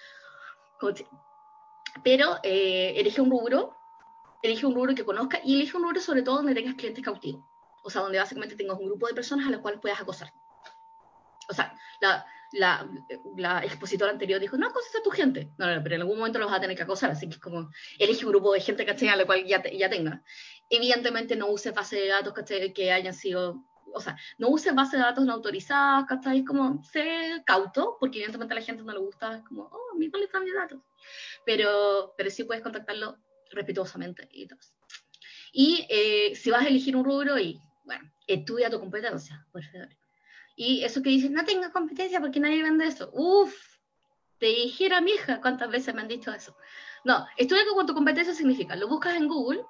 pero 2.03 2.37
eh, 2.41 2.93
elige 2.97 3.21
un 3.21 3.29
rubro, 3.29 3.75
elige 4.41 4.65
un 4.65 4.73
rubro 4.73 4.95
que 4.95 5.05
conozca 5.05 5.39
y 5.43 5.55
elige 5.55 5.77
un 5.77 5.83
rubro 5.83 6.01
sobre 6.01 6.23
todo 6.23 6.37
donde 6.37 6.55
tengas 6.55 6.75
clientes 6.75 7.03
cautivos. 7.03 7.43
O 7.83 7.89
sea, 7.89 8.01
donde 8.01 8.17
básicamente 8.17 8.55
tengas 8.55 8.77
un 8.79 8.87
grupo 8.87 9.07
de 9.07 9.13
personas 9.13 9.47
a 9.47 9.51
las 9.51 9.59
cuales 9.59 9.79
puedas 9.79 10.01
acosar. 10.01 10.33
O 11.49 11.53
sea, 11.53 11.75
la, 12.51 13.63
expositora 13.63 14.11
anterior 14.11 14.39
dijo, 14.39 14.57
no 14.57 14.67
acoses 14.67 14.95
a 14.95 15.03
tu 15.03 15.09
gente. 15.09 15.49
No, 15.57 15.73
no, 15.73 15.83
pero 15.83 15.95
en 15.95 16.01
algún 16.01 16.17
momento 16.17 16.39
los 16.39 16.49
vas 16.49 16.57
a 16.57 16.61
tener 16.61 16.77
que 16.77 16.83
acosar, 16.83 17.11
así 17.11 17.27
que 17.27 17.35
es 17.35 17.41
como, 17.41 17.69
elige 17.97 18.25
un 18.25 18.31
grupo 18.31 18.53
de 18.53 18.61
gente, 18.61 18.85
¿cachai? 18.85 19.09
A 19.09 19.15
la 19.15 19.25
cual 19.25 19.45
ya, 19.45 19.61
ya 19.63 19.89
tenga. 19.89 20.23
Evidentemente 20.69 21.35
no 21.35 21.47
use 21.47 21.71
base 21.71 21.97
de 21.97 22.07
datos, 22.07 22.33
Que 22.73 22.91
hayan 22.91 23.13
sido, 23.13 23.63
o 23.93 23.99
sea, 23.99 24.17
no 24.37 24.49
use 24.49 24.71
base 24.71 24.97
de 24.97 25.03
datos 25.03 25.25
no 25.25 25.33
autorizadas, 25.33 26.05
¿cachai? 26.07 26.43
Como, 26.43 26.83
sé 26.83 27.41
cauto, 27.45 27.97
porque 27.99 28.19
evidentemente 28.19 28.53
a 28.53 28.59
la 28.59 28.65
gente 28.65 28.83
no 28.83 28.93
le 28.93 28.99
gusta, 28.99 29.37
es 29.37 29.43
como, 29.43 29.63
oh, 29.63 29.95
mi 29.97 30.09
cuál 30.09 30.23
están 30.23 30.43
mis 30.43 30.53
datos. 30.53 30.79
Pero, 31.45 32.13
pero 32.17 32.29
sí 32.29 32.43
puedes 32.43 32.63
contactarlo 32.63 33.17
respetuosamente 33.51 34.27
y 34.31 34.47
todo. 34.47 34.59
Y 35.51 35.87
eh, 35.89 36.35
si 36.35 36.51
vas 36.51 36.63
a 36.63 36.67
elegir 36.67 36.95
un 36.95 37.03
rubro 37.03 37.39
y, 37.39 37.59
bueno, 37.83 38.11
estudia 38.27 38.69
tu 38.69 38.79
competencia, 38.79 39.47
por 39.51 39.63
favor 39.63 39.98
y 40.59 40.83
eso 40.83 41.01
que 41.01 41.09
dicen, 41.09 41.31
no 41.31 41.45
tengo 41.45 41.71
competencia 41.71 42.19
porque 42.19 42.41
nadie 42.41 42.61
vende 42.61 42.85
eso. 42.85 43.09
Uf, 43.13 43.55
te 44.39 44.47
dijera 44.47 44.99
mi 44.99 45.11
hija 45.11 45.39
cuántas 45.39 45.71
veces 45.71 45.95
me 45.95 46.01
han 46.01 46.09
dicho 46.09 46.33
eso. 46.33 46.53
No, 47.05 47.25
estudia 47.37 47.63
con 47.73 47.85
tu 47.85 47.93
competencia 47.93 48.33
significa, 48.33 48.75
lo 48.75 48.89
buscas 48.89 49.15
en 49.15 49.29
Google, 49.29 49.63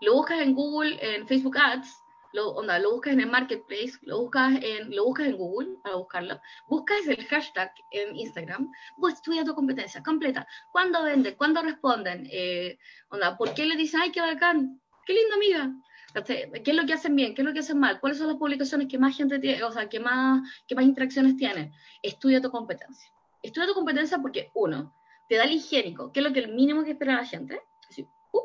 lo 0.00 0.14
buscas 0.14 0.40
en 0.40 0.52
Google, 0.52 0.98
en 1.00 1.28
Facebook 1.28 1.56
Ads, 1.56 1.94
lo, 2.32 2.48
onda, 2.54 2.80
lo 2.80 2.90
buscas 2.90 3.12
en 3.12 3.20
el 3.20 3.30
Marketplace, 3.30 3.92
lo 4.02 4.22
buscas 4.22 4.54
en, 4.60 4.90
lo 4.96 5.04
buscas 5.04 5.28
en 5.28 5.36
Google 5.36 5.76
para 5.84 5.94
buscarlo, 5.94 6.40
buscas 6.66 7.06
el 7.06 7.24
hashtag 7.26 7.72
en 7.92 8.16
Instagram, 8.16 8.68
pues 8.98 9.14
estudia 9.14 9.44
tu 9.44 9.54
competencia 9.54 10.02
completa. 10.02 10.44
¿Cuándo 10.72 11.04
venden? 11.04 11.36
¿Cuándo 11.36 11.62
responden? 11.62 12.26
Eh, 12.32 12.80
onda, 13.10 13.38
¿Por 13.38 13.54
qué 13.54 13.64
le 13.64 13.76
dicen, 13.76 14.00
ay, 14.00 14.10
qué 14.10 14.20
bacán? 14.20 14.80
Qué 15.06 15.12
linda 15.12 15.36
amiga. 15.36 15.72
¿Qué 16.12 16.62
es 16.64 16.74
lo 16.74 16.86
que 16.86 16.92
hacen 16.92 17.16
bien? 17.16 17.34
¿Qué 17.34 17.42
es 17.42 17.46
lo 17.46 17.52
que 17.52 17.60
hacen 17.60 17.78
mal? 17.78 18.00
¿Cuáles 18.00 18.18
son 18.18 18.28
las 18.28 18.36
publicaciones 18.36 18.88
que 18.88 18.98
más 18.98 19.16
gente 19.16 19.38
tiene, 19.38 19.62
o 19.62 19.72
sea, 19.72 19.88
que 19.88 20.00
más, 20.00 20.42
que 20.66 20.74
más 20.74 20.84
interacciones 20.84 21.36
tienen? 21.36 21.72
Estudia 22.02 22.40
tu 22.40 22.50
competencia. 22.50 23.10
Estudia 23.42 23.66
tu 23.66 23.74
competencia 23.74 24.18
porque, 24.18 24.50
uno, 24.54 24.94
te 25.28 25.36
da 25.36 25.44
el 25.44 25.52
higiénico, 25.52 26.12
que 26.12 26.20
es 26.20 26.26
lo 26.26 26.32
que 26.32 26.40
el 26.40 26.52
mínimo 26.52 26.84
que 26.84 26.92
espera 26.92 27.16
la 27.16 27.24
gente. 27.24 27.60
Así, 27.88 28.06
uh. 28.32 28.40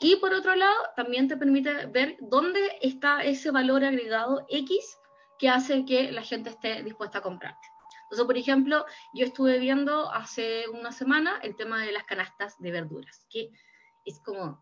Y 0.00 0.16
por 0.16 0.34
otro 0.34 0.54
lado, 0.54 0.76
también 0.96 1.28
te 1.28 1.36
permite 1.36 1.86
ver 1.86 2.16
dónde 2.20 2.78
está 2.80 3.22
ese 3.22 3.50
valor 3.50 3.84
agregado 3.84 4.44
X 4.48 4.98
que 5.38 5.48
hace 5.48 5.84
que 5.84 6.10
la 6.12 6.22
gente 6.22 6.50
esté 6.50 6.82
dispuesta 6.82 7.18
a 7.18 7.22
comprarte. 7.22 7.68
Entonces, 8.04 8.26
por 8.26 8.36
ejemplo, 8.36 8.84
yo 9.14 9.24
estuve 9.24 9.58
viendo 9.58 10.12
hace 10.12 10.68
una 10.68 10.92
semana 10.92 11.38
el 11.42 11.56
tema 11.56 11.82
de 11.82 11.92
las 11.92 12.04
canastas 12.04 12.58
de 12.58 12.70
verduras, 12.70 13.26
que 13.30 13.50
es 14.04 14.20
como 14.20 14.60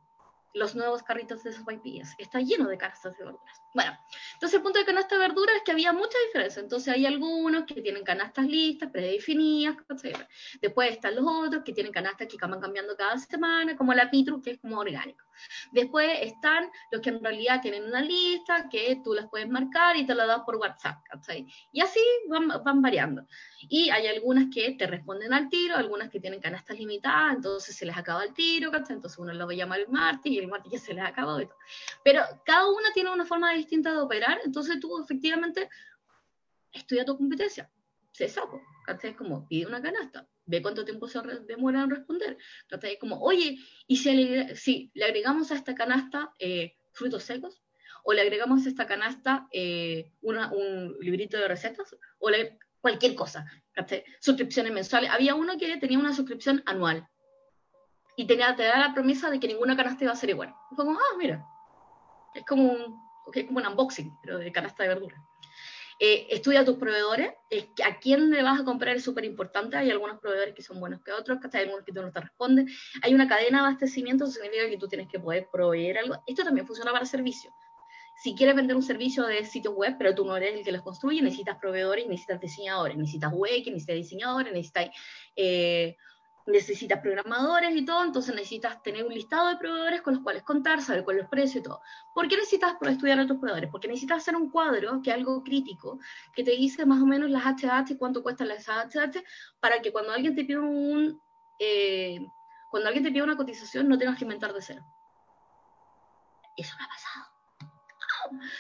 los 0.52 0.74
nuevos 0.74 1.02
carritos 1.02 1.42
de 1.42 1.52
sopaipillas. 1.52 2.15
Está 2.18 2.40
lleno 2.40 2.68
de 2.68 2.78
canastas 2.78 3.16
de 3.16 3.24
verduras. 3.24 3.62
Bueno, 3.72 3.97
entonces 4.35 4.56
el 4.56 4.62
punto 4.62 4.81
de 4.81 4.85
canasta 4.85 5.15
de 5.15 5.20
verduras 5.20 5.56
es 5.56 5.62
que 5.62 5.70
había 5.70 5.92
mucha 5.92 6.19
diferencia. 6.26 6.60
Entonces 6.60 6.92
hay 6.92 7.06
algunos 7.06 7.65
que 7.65 7.81
tienen 7.81 8.03
canastas 8.03 8.47
listas, 8.47 8.90
predefinidas, 8.90 9.76
etc. 9.88 10.19
Después 10.60 10.90
están 10.90 11.15
los 11.15 11.24
otros 11.26 11.62
que 11.65 11.72
tienen 11.72 11.92
canastas 11.92 12.26
que 12.26 12.36
van 12.36 12.60
cambiando 12.60 12.97
cada 12.97 13.17
semana, 13.19 13.76
como 13.76 13.94
la 13.94 14.10
Pitru, 14.10 14.42
que 14.42 14.53
es 14.53 14.58
como 14.58 14.78
orgánico. 14.78 15.24
Después 15.70 16.10
están 16.20 16.70
los 16.90 17.01
que 17.01 17.10
en 17.10 17.22
realidad 17.22 17.60
tienen 17.62 17.85
una 17.85 18.01
lista 18.01 18.69
que 18.69 19.01
tú 19.03 19.15
las 19.15 19.28
puedes 19.31 19.49
marcar 19.49 19.97
y 19.97 20.04
te 20.04 20.15
la 20.15 20.26
das 20.26 20.40
por 20.40 20.56
WhatsApp, 20.56 21.03
¿cachai? 21.04 21.47
Y 21.72 21.81
así 21.81 22.01
van, 22.28 22.49
van 22.49 22.83
variando. 22.83 23.26
Y 23.69 23.90
hay 23.90 24.08
algunas 24.08 24.47
que 24.53 24.72
te 24.72 24.86
responden 24.86 25.33
al 25.33 25.49
tiro, 25.49 25.76
algunas 25.76 26.10
que 26.10 26.20
tienen 26.20 26.40
canastas 26.40 26.78
limitadas, 26.78 27.36
entonces 27.36 27.76
se 27.76 27.86
les 27.86 27.97
acaba 27.97 28.24
el 28.24 28.35
tiro, 28.35 28.70
¿cachai? 28.70 28.97
Entonces 28.97 29.19
uno 29.19 29.33
lo 29.33 29.47
va 29.47 29.53
a 29.53 29.56
llamar 29.56 29.81
el 29.81 29.88
martes 29.88 30.33
y 30.33 30.38
el 30.38 30.49
martes 30.49 30.72
ya 30.72 30.78
se 30.78 30.92
les 30.92 31.04
acabó. 31.04 31.38
Pero 32.03 32.22
cada 32.44 32.69
una 32.69 32.92
tiene 32.92 33.10
una 33.10 33.24
forma 33.24 33.59
distinta 33.60 33.92
de 33.92 33.98
operar, 33.98 34.40
entonces 34.44 34.80
tú 34.80 35.02
efectivamente 35.02 35.68
estudia 36.72 37.04
tu 37.04 37.16
competencia, 37.16 37.70
se 38.12 38.28
saco, 38.28 38.60
¿cachai? 38.86 39.14
Como 39.14 39.46
pide 39.48 39.66
una 39.66 39.80
canasta, 39.80 40.28
ve 40.46 40.62
cuánto 40.62 40.84
tiempo 40.84 41.08
se 41.08 41.20
demora 41.46 41.82
en 41.82 41.90
responder, 41.90 42.36
¿cachai? 42.68 42.98
Como, 42.98 43.20
oye, 43.20 43.58
¿y 43.86 43.96
si 43.96 44.12
le, 44.12 44.56
si 44.56 44.90
le 44.94 45.04
agregamos 45.04 45.50
a 45.50 45.54
esta 45.54 45.74
canasta 45.74 46.34
eh, 46.38 46.76
frutos 46.92 47.24
secos? 47.24 47.62
¿O 48.02 48.14
le 48.14 48.22
agregamos 48.22 48.64
a 48.64 48.68
esta 48.70 48.86
canasta 48.86 49.46
eh, 49.52 50.10
una, 50.22 50.50
un 50.52 50.96
librito 51.00 51.36
de 51.36 51.48
recetas? 51.48 51.94
¿O 52.18 52.30
le, 52.30 52.58
cualquier 52.80 53.14
cosa, 53.14 53.44
¿cachai? 53.72 54.04
Suscripciones 54.20 54.72
mensuales. 54.72 55.10
Había 55.10 55.34
uno 55.34 55.58
que 55.58 55.76
tenía 55.76 55.98
una 55.98 56.14
suscripción 56.14 56.62
anual 56.66 57.06
y 58.16 58.26
tenía, 58.26 58.54
te 58.56 58.64
da 58.64 58.78
la 58.78 58.94
promesa 58.94 59.30
de 59.30 59.38
que 59.38 59.48
ninguna 59.48 59.76
canasta 59.76 60.04
iba 60.04 60.12
a 60.12 60.16
ser 60.16 60.30
igual. 60.30 60.54
fue 60.74 60.84
como, 60.84 60.98
ah, 60.98 61.16
mira, 61.18 61.44
es 62.34 62.44
como 62.44 62.72
un, 62.72 63.09
okay, 63.30 63.46
como 63.46 63.60
un 63.60 63.66
unboxing, 63.66 64.18
pero 64.22 64.38
de 64.38 64.52
canasta 64.52 64.82
de 64.82 64.90
verdura. 64.90 65.22
Eh, 65.98 66.28
estudia 66.30 66.60
a 66.60 66.64
tus 66.64 66.78
proveedores, 66.78 67.32
a 67.84 67.98
quién 67.98 68.30
le 68.30 68.42
vas 68.42 68.60
a 68.60 68.64
comprar 68.64 68.96
es 68.96 69.04
súper 69.04 69.24
importante, 69.26 69.76
hay 69.76 69.90
algunos 69.90 70.18
proveedores 70.18 70.54
que 70.54 70.62
son 70.62 70.80
buenos 70.80 71.02
que 71.02 71.12
otros, 71.12 71.38
que 71.40 71.56
hay 71.56 71.64
algunos 71.64 71.84
que 71.84 71.92
no 71.92 72.10
te 72.10 72.20
responden, 72.20 72.68
hay 73.02 73.12
una 73.12 73.28
cadena 73.28 73.58
de 73.58 73.66
abastecimiento, 73.66 74.24
eso 74.24 74.32
significa 74.32 74.68
que 74.70 74.78
tú 74.78 74.88
tienes 74.88 75.08
que 75.08 75.20
poder 75.20 75.48
proveer 75.52 75.98
algo, 75.98 76.22
esto 76.26 76.42
también 76.42 76.66
funciona 76.66 76.90
para 76.90 77.04
servicios, 77.04 77.52
si 78.20 78.34
quieres 78.34 78.54
vender 78.54 78.76
un 78.76 78.82
servicio 78.82 79.24
de 79.24 79.46
sitio 79.46 79.72
web, 79.72 79.96
pero 79.98 80.14
tú 80.14 80.26
no 80.26 80.36
eres 80.36 80.54
el 80.54 80.62
que 80.62 80.72
los 80.72 80.82
construye, 80.82 81.22
necesitas 81.22 81.56
proveedores, 81.56 82.06
necesitas 82.06 82.38
diseñadores, 82.38 82.94
necesitas 82.98 83.32
web, 83.32 83.62
necesitas 83.64 83.96
diseñadores, 83.96 84.52
necesitas 84.52 84.90
eh, 85.36 85.96
necesitas 86.50 87.00
programadores 87.00 87.74
y 87.74 87.84
todo, 87.84 88.04
entonces 88.04 88.34
necesitas 88.34 88.83
tener 88.83 89.04
un 89.04 89.12
listado 89.12 89.49
de 89.49 89.56
proveedores 89.56 90.02
con 90.02 90.15
los 90.15 90.22
cuales 90.22 90.42
contar, 90.42 90.83
saber 90.83 91.04
cuál 91.04 91.18
es 91.18 91.22
el 91.24 91.28
precio 91.28 91.60
y 91.60 91.62
todo. 91.62 91.81
¿Por 92.15 92.28
qué 92.28 92.36
necesitas 92.36 92.74
estudiar 92.81 93.20
a 93.20 93.26
tus 93.26 93.38
proveedores? 93.38 93.70
Porque 93.70 93.88
necesitas 93.88 94.18
hacer 94.18 94.36
un 94.36 94.50
cuadro, 94.50 95.00
que 95.02 95.10
es 95.10 95.16
algo 95.16 95.42
crítico, 95.42 95.99
que 96.34 96.44
te 96.44 96.52
dice 96.52 96.86
más 96.86 97.00
o 97.00 97.06
menos 97.06 97.31
las 97.31 97.44
HH 97.44 97.97
cuánto 97.99 98.22
cuestan 98.22 98.49
las 98.49 98.68
HH, 98.68 99.22
para 99.60 99.81
que 99.81 99.92
cuando 99.92 100.12
alguien 100.12 100.34
te 100.34 100.44
pida 100.44 100.60
un... 100.60 101.20
Eh, 101.58 102.26
cuando 102.70 102.88
alguien 102.88 103.04
te 103.04 103.10
pida 103.10 103.24
una 103.24 103.36
cotización 103.36 103.88
no 103.88 103.99
tengas 103.99 104.16
que 104.16 104.24
inventar 104.24 104.52
de 104.52 104.62
cero. 104.62 104.84
Eso 106.56 106.74
me 106.78 106.84
ha 106.84 106.88
pasado. 106.88 108.40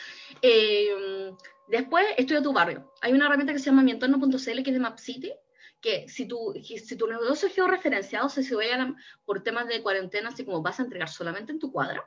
Eh, 0.42 1.34
después, 1.68 2.06
estudia 2.16 2.42
tu 2.42 2.52
barrio. 2.52 2.90
Hay 3.02 3.12
una 3.12 3.26
herramienta 3.26 3.52
que 3.52 3.58
se 3.58 3.66
llama 3.66 3.82
mientorno.cl 3.82 4.62
que 4.62 4.70
es 4.70 4.72
de 4.72 4.78
MapCity, 4.78 5.32
que 5.80 6.08
si 6.08 6.26
tu, 6.26 6.54
si 6.62 6.96
tu 6.96 7.06
negocio 7.06 7.48
es 7.48 7.54
georreferenciado, 7.54 8.28
se 8.28 8.42
si 8.42 8.54
vaya 8.54 8.94
por 9.24 9.42
temas 9.42 9.66
de 9.66 9.82
cuarentena, 9.82 10.28
así 10.28 10.44
como 10.44 10.62
vas 10.62 10.78
a 10.78 10.82
entregar 10.82 11.08
solamente 11.08 11.52
en 11.52 11.58
tu 11.58 11.72
cuadra, 11.72 12.04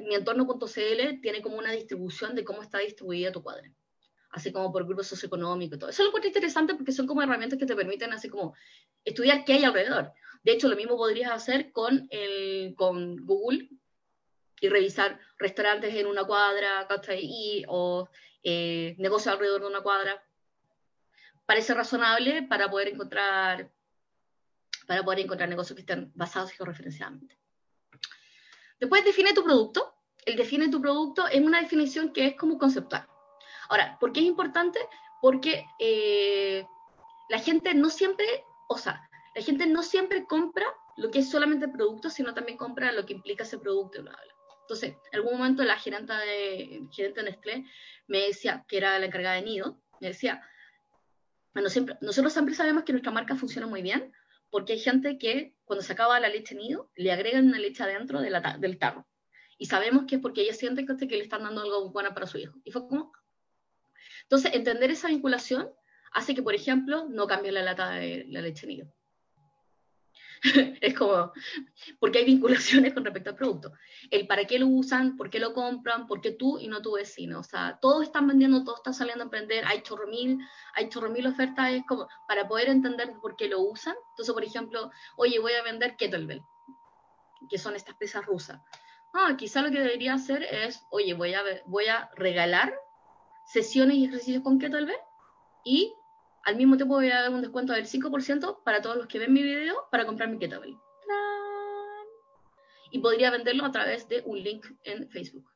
mi 0.00 0.14
entorno.cl 0.14 1.20
tiene 1.20 1.42
como 1.42 1.58
una 1.58 1.72
distribución 1.72 2.34
de 2.34 2.44
cómo 2.44 2.62
está 2.62 2.78
distribuida 2.78 3.32
tu 3.32 3.42
cuadra, 3.42 3.70
así 4.30 4.52
como 4.52 4.72
por 4.72 4.86
grupos 4.86 5.06
socioeconómicos 5.06 5.76
y 5.76 5.78
todo. 5.78 5.90
Eso 5.90 6.02
es 6.02 6.12
lo 6.12 6.20
que 6.20 6.28
interesante 6.28 6.74
porque 6.74 6.92
son 6.92 7.06
como 7.06 7.22
herramientas 7.22 7.58
que 7.58 7.66
te 7.66 7.76
permiten 7.76 8.12
así 8.12 8.28
como 8.28 8.54
estudiar 9.04 9.44
qué 9.44 9.54
hay 9.54 9.64
alrededor. 9.64 10.12
De 10.42 10.52
hecho, 10.52 10.68
lo 10.68 10.76
mismo 10.76 10.96
podrías 10.96 11.30
hacer 11.30 11.70
con, 11.72 12.08
el, 12.10 12.74
con 12.76 13.24
Google 13.24 13.68
y 14.60 14.68
revisar 14.68 15.20
restaurantes 15.38 15.94
en 15.94 16.06
una 16.06 16.24
cuadra, 16.24 16.86
y, 17.20 17.64
o 17.68 18.08
eh, 18.42 18.94
negocios 18.98 19.32
alrededor 19.34 19.62
de 19.62 19.66
una 19.68 19.82
cuadra 19.82 20.22
parece 21.46 21.74
razonable 21.74 22.42
para 22.42 22.70
poder 22.70 22.88
encontrar 22.88 23.70
para 24.86 25.02
poder 25.02 25.20
encontrar 25.20 25.48
negocios 25.48 25.76
que 25.76 25.82
estén 25.82 26.10
basados 26.14 26.50
georreferenciadamente. 26.52 27.38
Después 28.80 29.04
define 29.04 29.32
tu 29.32 29.44
producto. 29.44 29.94
El 30.24 30.36
define 30.36 30.68
tu 30.68 30.80
producto 30.80 31.26
es 31.28 31.40
una 31.40 31.60
definición 31.60 32.12
que 32.12 32.26
es 32.26 32.36
como 32.36 32.58
conceptual. 32.58 33.06
Ahora, 33.68 33.96
¿por 34.00 34.12
qué 34.12 34.20
es 34.20 34.26
importante? 34.26 34.80
Porque 35.20 35.64
eh, 35.78 36.66
la 37.28 37.38
gente 37.38 37.74
no 37.74 37.90
siempre, 37.90 38.26
o 38.68 38.76
sea, 38.76 39.08
la 39.34 39.42
gente 39.42 39.66
no 39.66 39.82
siempre 39.82 40.26
compra 40.26 40.66
lo 40.96 41.10
que 41.10 41.20
es 41.20 41.30
solamente 41.30 41.68
producto, 41.68 42.10
sino 42.10 42.34
también 42.34 42.58
compra 42.58 42.92
lo 42.92 43.06
que 43.06 43.14
implica 43.14 43.44
ese 43.44 43.58
producto. 43.58 44.00
Entonces, 44.60 44.96
en 45.10 45.18
algún 45.18 45.38
momento 45.38 45.62
la 45.64 45.78
gerente 45.78 46.12
de 46.12 47.22
Nestlé 47.24 47.64
me 48.08 48.18
decía, 48.26 48.64
que 48.68 48.76
era 48.76 48.98
la 48.98 49.06
encargada 49.06 49.36
de 49.36 49.42
Nido, 49.42 49.78
me 50.00 50.08
decía, 50.08 50.42
nosotros 51.54 52.32
siempre 52.32 52.54
sabemos 52.54 52.84
que 52.84 52.92
nuestra 52.92 53.12
marca 53.12 53.36
funciona 53.36 53.66
muy 53.66 53.82
bien 53.82 54.12
porque 54.50 54.74
hay 54.74 54.78
gente 54.78 55.18
que 55.18 55.54
cuando 55.64 55.82
se 55.82 55.92
acaba 55.92 56.20
la 56.20 56.28
leche 56.28 56.54
nido 56.54 56.90
le 56.94 57.12
agregan 57.12 57.48
una 57.48 57.58
leche 57.58 57.82
adentro 57.82 58.20
del 58.20 58.78
tarro. 58.78 59.06
Y 59.58 59.66
sabemos 59.66 60.04
que 60.06 60.16
es 60.16 60.20
porque 60.20 60.42
ella 60.42 60.54
siente 60.54 60.84
que, 60.84 60.96
que 60.96 61.16
le 61.16 61.22
están 61.22 61.42
dando 61.42 61.62
algo 61.62 61.90
bueno 61.90 62.12
para 62.14 62.26
su 62.26 62.38
hijo. 62.38 62.58
Y 62.64 62.72
fue 62.72 62.86
como... 62.88 63.12
Entonces, 64.24 64.54
entender 64.54 64.90
esa 64.90 65.08
vinculación 65.08 65.70
hace 66.12 66.34
que, 66.34 66.42
por 66.42 66.54
ejemplo, 66.54 67.06
no 67.08 67.26
cambie 67.26 67.52
la 67.52 67.62
lata 67.62 67.92
de 67.92 68.26
la 68.28 68.40
leche 68.40 68.66
nido. 68.66 68.92
es 70.80 70.94
como, 70.94 71.32
porque 72.00 72.18
hay 72.18 72.24
vinculaciones 72.24 72.92
con 72.92 73.04
respecto 73.04 73.30
al 73.30 73.36
producto. 73.36 73.72
El 74.10 74.26
para 74.26 74.44
qué 74.44 74.58
lo 74.58 74.66
usan, 74.66 75.16
por 75.16 75.30
qué 75.30 75.38
lo 75.38 75.52
compran, 75.52 76.06
por 76.06 76.20
qué 76.20 76.32
tú 76.32 76.58
y 76.58 76.68
no 76.68 76.82
tu 76.82 76.94
vecino. 76.94 77.40
O 77.40 77.44
sea, 77.44 77.78
todos 77.80 78.02
están 78.02 78.26
vendiendo, 78.26 78.64
todos 78.64 78.80
están 78.80 78.94
saliendo 78.94 79.22
a 79.22 79.26
emprender, 79.26 79.64
hay 79.66 79.82
chorro 79.82 80.08
mil, 80.08 80.38
hay 80.74 80.88
chorro 80.88 81.10
mil 81.10 81.26
ofertas, 81.26 81.70
es 81.70 81.84
como 81.86 82.08
para 82.26 82.48
poder 82.48 82.68
entender 82.68 83.12
por 83.20 83.36
qué 83.36 83.48
lo 83.48 83.60
usan. 83.60 83.94
Entonces, 84.10 84.34
por 84.34 84.44
ejemplo, 84.44 84.90
oye, 85.16 85.38
voy 85.38 85.52
a 85.52 85.62
vender 85.62 85.96
kettlebell, 85.96 86.42
que 87.48 87.58
son 87.58 87.76
estas 87.76 87.94
pesas 87.94 88.26
rusas. 88.26 88.60
Ah, 89.14 89.36
quizá 89.38 89.62
lo 89.62 89.70
que 89.70 89.78
debería 89.78 90.14
hacer 90.14 90.42
es, 90.42 90.84
oye, 90.90 91.14
voy 91.14 91.34
a, 91.34 91.42
voy 91.66 91.86
a 91.86 92.10
regalar 92.16 92.74
sesiones 93.44 93.96
y 93.96 94.06
ejercicios 94.06 94.42
con 94.42 94.58
kettlebell 94.58 94.96
y 95.64 95.94
al 96.44 96.56
mismo 96.56 96.76
tiempo 96.76 96.94
voy 96.94 97.10
a 97.10 97.22
dar 97.22 97.30
un 97.30 97.40
descuento 97.40 97.72
del 97.72 97.86
5% 97.86 98.62
para 98.64 98.82
todos 98.82 98.96
los 98.96 99.06
que 99.06 99.18
ven 99.18 99.32
mi 99.32 99.42
video 99.42 99.86
para 99.90 100.06
comprar 100.06 100.28
mi 100.28 100.38
kettlebell. 100.38 100.76
Y 102.90 102.98
podría 102.98 103.30
venderlo 103.30 103.64
a 103.64 103.70
través 103.70 104.08
de 104.08 104.22
un 104.26 104.42
link 104.42 104.66
en 104.84 105.08
Facebook. 105.08 105.48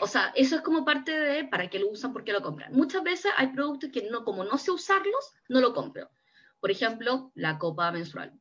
O 0.00 0.06
sea, 0.06 0.32
eso 0.36 0.56
es 0.56 0.62
como 0.62 0.84
parte 0.84 1.12
de 1.12 1.44
para 1.44 1.68
qué 1.68 1.78
lo 1.78 1.90
usan, 1.90 2.12
por 2.12 2.24
qué 2.24 2.32
lo 2.32 2.42
compran. 2.42 2.72
Muchas 2.72 3.02
veces 3.02 3.32
hay 3.36 3.48
productos 3.48 3.90
que 3.90 4.08
no, 4.08 4.24
como 4.24 4.44
no 4.44 4.58
sé 4.58 4.70
usarlos, 4.70 5.32
no 5.48 5.60
lo 5.60 5.74
compro. 5.74 6.08
Por 6.60 6.70
ejemplo, 6.70 7.32
la 7.34 7.58
copa 7.58 7.90
menstrual. 7.90 8.32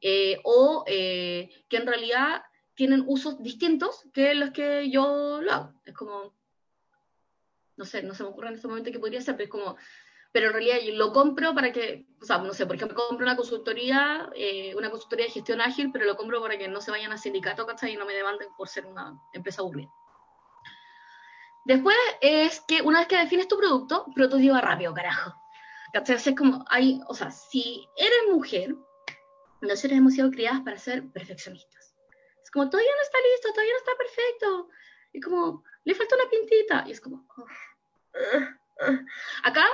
Eh, 0.00 0.40
o 0.44 0.84
eh, 0.86 1.50
que 1.68 1.76
en 1.76 1.86
realidad 1.86 2.42
tienen 2.74 3.04
usos 3.06 3.42
distintos 3.42 4.08
que 4.12 4.34
los 4.34 4.50
que 4.50 4.90
yo 4.90 5.40
lo 5.40 5.52
hago. 5.52 5.80
Es 5.84 5.94
como, 5.94 6.34
no 7.78 7.84
sé, 7.84 8.02
no 8.02 8.14
se 8.14 8.24
me 8.24 8.28
ocurre 8.28 8.48
en 8.48 8.54
este 8.54 8.68
momento 8.68 8.90
que 8.90 8.98
podría 8.98 9.22
ser, 9.22 9.36
pero 9.36 9.44
es 9.44 9.50
como, 9.50 9.76
pero 10.32 10.48
en 10.48 10.52
realidad 10.52 10.78
yo 10.84 10.92
lo 10.94 11.12
compro 11.12 11.54
para 11.54 11.72
que, 11.72 12.06
o 12.20 12.24
sea, 12.24 12.38
no 12.38 12.52
sé, 12.52 12.66
por 12.66 12.76
ejemplo, 12.76 12.96
compro 12.96 13.24
una 13.24 13.36
consultoría, 13.36 14.28
eh, 14.34 14.74
una 14.76 14.90
consultoría 14.90 15.26
de 15.26 15.32
gestión 15.32 15.60
ágil, 15.60 15.90
pero 15.92 16.04
lo 16.04 16.16
compro 16.16 16.42
para 16.42 16.58
que 16.58 16.68
no 16.68 16.80
se 16.80 16.90
vayan 16.90 17.12
a 17.12 17.18
sindicato, 17.18 17.66
¿cachai? 17.66 17.94
Y 17.94 17.96
no 17.96 18.04
me 18.04 18.14
demanden 18.14 18.48
por 18.56 18.68
ser 18.68 18.84
una 18.84 19.18
empresa 19.32 19.62
aburrida. 19.62 19.88
Después 21.64 21.96
es 22.20 22.60
que 22.66 22.82
una 22.82 22.98
vez 22.98 23.08
que 23.08 23.16
defines 23.16 23.48
tu 23.48 23.56
producto, 23.56 24.06
prototipa 24.14 24.60
rápido, 24.60 24.92
carajo. 24.92 25.34
¿Cachai? 25.92 26.16
Es 26.16 26.34
como, 26.36 26.64
hay, 26.68 27.00
o 27.08 27.14
sea, 27.14 27.30
si 27.30 27.88
eres 27.96 28.18
mujer, 28.30 28.74
nosotros 29.60 29.98
hemos 29.98 30.14
sido 30.14 30.30
criadas 30.30 30.60
para 30.60 30.78
ser 30.78 31.10
perfeccionistas. 31.10 31.94
Es 32.42 32.50
como, 32.50 32.68
todavía 32.68 32.90
no 32.96 33.02
está 33.02 33.18
listo, 33.32 33.52
todavía 33.52 33.72
no 33.72 33.78
está 33.78 33.92
perfecto. 33.96 34.68
Y 35.12 35.20
como, 35.20 35.64
le 35.84 35.94
falta 35.94 36.16
una 36.16 36.30
pintita. 36.30 36.84
Y 36.86 36.92
es 36.92 37.00
como, 37.00 37.26
acá, 39.42 39.64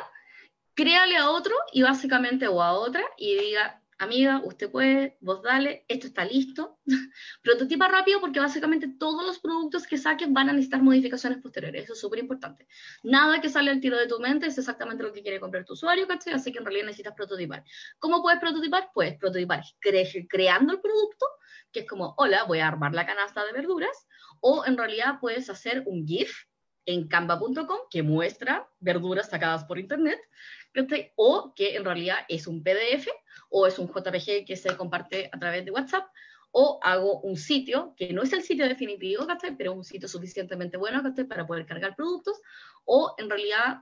créale 0.74 1.16
a 1.16 1.30
otro 1.30 1.54
y 1.72 1.82
básicamente 1.82 2.48
o 2.48 2.62
a 2.62 2.72
otra 2.72 3.04
y 3.16 3.36
diga, 3.36 3.80
amiga, 3.98 4.40
usted 4.44 4.70
puede, 4.70 5.16
vos 5.20 5.42
dale, 5.42 5.84
esto 5.88 6.06
está 6.06 6.24
listo. 6.24 6.78
Prototipa 7.42 7.88
rápido 7.88 8.20
porque 8.20 8.40
básicamente 8.40 8.88
todos 8.98 9.24
los 9.24 9.38
productos 9.38 9.86
que 9.86 9.98
saques 9.98 10.32
van 10.32 10.48
a 10.48 10.52
necesitar 10.52 10.82
modificaciones 10.82 11.40
posteriores, 11.40 11.84
eso 11.84 11.92
es 11.92 12.00
súper 12.00 12.18
importante. 12.18 12.66
Nada 13.02 13.40
que 13.40 13.48
sale 13.48 13.70
al 13.70 13.80
tiro 13.80 13.96
de 13.96 14.06
tu 14.06 14.18
mente 14.18 14.46
es 14.46 14.58
exactamente 14.58 15.02
lo 15.02 15.12
que 15.12 15.22
quiere 15.22 15.40
comprar 15.40 15.64
tu 15.64 15.74
usuario, 15.74 16.06
¿cachai? 16.06 16.34
Así 16.34 16.52
que 16.52 16.58
en 16.58 16.64
realidad 16.64 16.86
necesitas 16.86 17.14
prototipar. 17.14 17.64
¿Cómo 17.98 18.22
puedes 18.22 18.40
prototipar? 18.40 18.90
Puedes 18.92 19.16
prototipar 19.18 19.62
creando 20.28 20.72
el 20.72 20.80
producto, 20.80 21.26
que 21.72 21.80
es 21.80 21.86
como, 21.88 22.14
hola, 22.18 22.44
voy 22.44 22.60
a 22.60 22.68
armar 22.68 22.94
la 22.94 23.06
canasta 23.06 23.44
de 23.44 23.52
verduras, 23.52 24.06
o 24.46 24.62
en 24.66 24.76
realidad 24.76 25.20
puedes 25.22 25.48
hacer 25.48 25.84
un 25.86 26.06
GIF 26.06 26.44
en 26.84 27.08
canva.com 27.08 27.78
que 27.90 28.02
muestra 28.02 28.68
verduras 28.78 29.30
sacadas 29.30 29.64
por 29.64 29.78
internet, 29.78 30.20
o 31.16 31.54
que 31.56 31.76
en 31.76 31.84
realidad 31.84 32.18
es 32.28 32.46
un 32.46 32.62
PDF 32.62 33.08
o 33.48 33.66
es 33.66 33.78
un 33.78 33.88
JPG 33.88 34.44
que 34.46 34.56
se 34.56 34.76
comparte 34.76 35.30
a 35.32 35.38
través 35.38 35.64
de 35.64 35.70
WhatsApp, 35.70 36.04
o 36.50 36.78
hago 36.82 37.20
un 37.20 37.38
sitio 37.38 37.94
que 37.96 38.12
no 38.12 38.22
es 38.22 38.34
el 38.34 38.42
sitio 38.42 38.68
definitivo, 38.68 39.26
pero 39.56 39.72
un 39.72 39.82
sitio 39.82 40.08
suficientemente 40.08 40.76
bueno 40.76 41.02
para 41.26 41.46
poder 41.46 41.64
cargar 41.64 41.96
productos, 41.96 42.38
o 42.84 43.14
en 43.16 43.30
realidad 43.30 43.78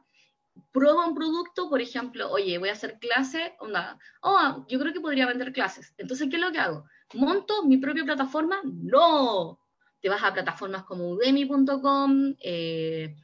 prueba 0.70 1.08
un 1.08 1.16
producto, 1.16 1.68
por 1.68 1.80
ejemplo, 1.80 2.30
oye, 2.30 2.58
voy 2.58 2.68
a 2.68 2.74
hacer 2.74 3.00
clase, 3.00 3.56
onda, 3.58 3.98
oh, 4.20 4.64
yo 4.68 4.78
creo 4.78 4.92
que 4.92 5.00
podría 5.00 5.26
vender 5.26 5.52
clases. 5.52 5.92
Entonces, 5.98 6.28
¿qué 6.30 6.36
es 6.36 6.42
lo 6.42 6.52
que 6.52 6.60
hago? 6.60 6.84
¿Monto 7.14 7.64
mi 7.64 7.78
propia 7.78 8.04
plataforma? 8.04 8.60
No. 8.62 9.58
Te 10.02 10.08
vas 10.10 10.22
a 10.22 10.34
plataformas 10.34 10.84
como 10.84 11.08
udemy.com, 11.08 12.34
eh, 12.40 13.16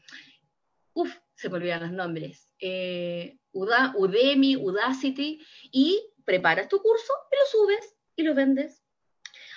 uff, 0.94 1.14
se 1.34 1.50
me 1.50 1.56
olvidan 1.56 1.82
los 1.82 1.92
nombres, 1.92 2.48
eh, 2.58 3.36
Udemy, 3.52 4.56
Udacity, 4.56 5.44
y 5.72 6.00
preparas 6.24 6.68
tu 6.68 6.80
curso 6.80 7.12
y 7.30 7.36
lo 7.36 7.46
subes 7.46 7.96
y 8.16 8.22
lo 8.22 8.34
vendes. 8.34 8.82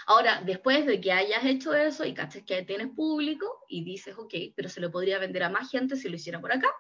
Ahora, 0.08 0.42
después 0.44 0.86
de 0.86 1.00
que 1.00 1.12
hayas 1.12 1.46
hecho 1.46 1.74
eso 1.74 2.04
y 2.06 2.14
caches 2.14 2.44
que 2.44 2.64
tienes 2.64 2.90
público 2.96 3.66
y 3.68 3.84
dices, 3.84 4.16
ok, 4.18 4.34
pero 4.56 4.68
se 4.68 4.82
lo 4.82 4.92
podría 4.92 5.20
vender 5.20 5.44
a 5.44 5.50
más 5.50 5.70
gente 5.70 5.96
si 5.96 6.10
lo 6.10 6.16
hiciera 6.16 6.42
por 6.42 6.52
acá, 6.52 6.74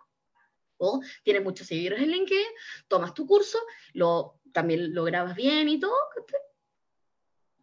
o 0.77 1.01
tienes 1.23 1.43
muchos 1.43 1.67
seguidores 1.67 2.01
en 2.01 2.11
LinkedIn, 2.11 2.47
tomas 2.87 3.13
tu 3.13 3.27
curso, 3.27 3.59
lo, 3.93 4.39
también 4.51 4.93
lo 4.93 5.03
grabas 5.03 5.35
bien 5.35 5.69
y 5.69 5.79
todo, 5.79 5.95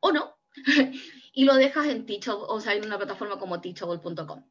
o 0.01 0.12
no, 0.12 0.39
y 1.33 1.44
lo 1.44 1.55
dejas 1.55 1.87
en 1.87 2.07
Teachable, 2.07 2.44
o 2.49 2.61
sea, 2.61 2.75
en 2.75 2.85
una 2.85 2.99
plataforma 2.99 3.39
como 3.39 3.61
teachable.com 3.61 4.44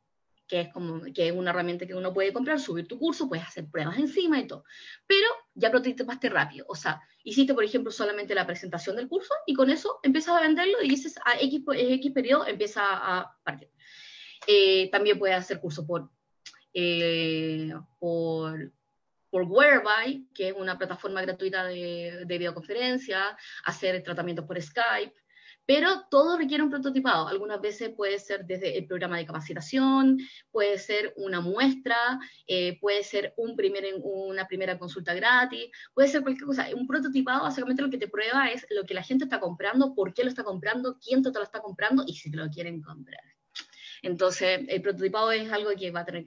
que 0.47 0.61
es 0.61 0.69
como 0.69 1.01
que 1.13 1.27
es 1.27 1.33
una 1.33 1.51
herramienta 1.51 1.85
que 1.85 1.93
uno 1.93 2.13
puede 2.13 2.31
comprar, 2.31 2.59
subir 2.59 2.87
tu 2.87 2.97
curso, 2.97 3.27
puedes 3.27 3.45
hacer 3.45 3.69
pruebas 3.69 3.97
encima 3.97 4.39
y 4.39 4.47
todo. 4.47 4.63
Pero 5.05 5.27
ya 5.53 5.69
prototipaste 5.69 6.29
rápido, 6.29 6.65
o 6.69 6.75
sea, 6.75 7.01
hiciste, 7.23 7.53
por 7.53 7.63
ejemplo, 7.63 7.91
solamente 7.91 8.33
la 8.33 8.47
presentación 8.47 8.95
del 8.95 9.09
curso 9.09 9.33
y 9.45 9.53
con 9.53 9.69
eso 9.69 9.99
empiezas 10.03 10.37
a 10.37 10.41
venderlo 10.41 10.81
y 10.81 10.89
dices 10.89 11.19
a 11.25 11.39
X, 11.39 11.61
X 11.75 12.11
periodo 12.11 12.47
empieza 12.47 12.81
a 12.83 13.37
partir. 13.43 13.69
Eh, 14.47 14.89
también 14.89 15.19
puedes 15.19 15.35
hacer 15.35 15.59
curso 15.59 15.85
por, 15.85 16.09
eh, 16.73 17.73
por, 17.99 18.71
por 19.29 19.43
Whereby, 19.43 20.29
que 20.33 20.49
es 20.49 20.55
una 20.55 20.77
plataforma 20.77 21.21
gratuita 21.21 21.65
de 21.65 22.23
videoconferencia, 22.25 23.37
hacer 23.65 24.01
tratamientos 24.03 24.45
por 24.45 24.61
Skype, 24.61 25.13
pero 25.67 26.07
todo 26.09 26.37
requiere 26.37 26.63
un 26.63 26.69
prototipado. 26.69 27.27
Algunas 27.27 27.59
veces 27.59 27.89
puede 27.89 28.17
ser 28.19 28.45
desde 28.45 28.77
el 28.77 28.87
programa 28.87 29.17
de 29.17 29.25
capacitación, 29.25 30.17
puede 30.49 30.79
ser 30.79 31.13
una 31.17 31.41
muestra, 31.41 32.19
eh, 32.47 32.79
puede 32.79 33.03
ser 33.03 33.33
una 33.35 34.47
primera 34.47 34.79
consulta 34.79 35.13
gratis, 35.13 35.69
puede 35.93 36.07
ser 36.07 36.21
cualquier 36.21 36.47
cosa. 36.47 36.67
Un 36.73 36.87
prototipado 36.87 37.43
básicamente 37.43 37.81
lo 37.81 37.89
que 37.89 37.97
te 37.97 38.07
prueba 38.07 38.49
es 38.49 38.65
lo 38.69 38.85
que 38.85 38.93
la 38.93 39.03
gente 39.03 39.25
está 39.25 39.41
comprando, 39.41 39.93
por 39.93 40.13
qué 40.13 40.23
lo 40.23 40.29
está 40.29 40.45
comprando, 40.45 40.97
quién 41.03 41.21
te 41.21 41.31
lo 41.31 41.43
está 41.43 41.59
comprando 41.59 42.05
y 42.07 42.13
si 42.13 42.31
te 42.31 42.37
lo 42.37 42.49
quieren 42.49 42.81
comprar. 42.81 43.21
Entonces, 44.01 44.61
el 44.69 44.81
prototipado 44.81 45.33
es 45.33 45.51
algo 45.51 45.71
que 45.77 45.91
va 45.91 45.99
a 46.01 46.05
tener 46.05 46.25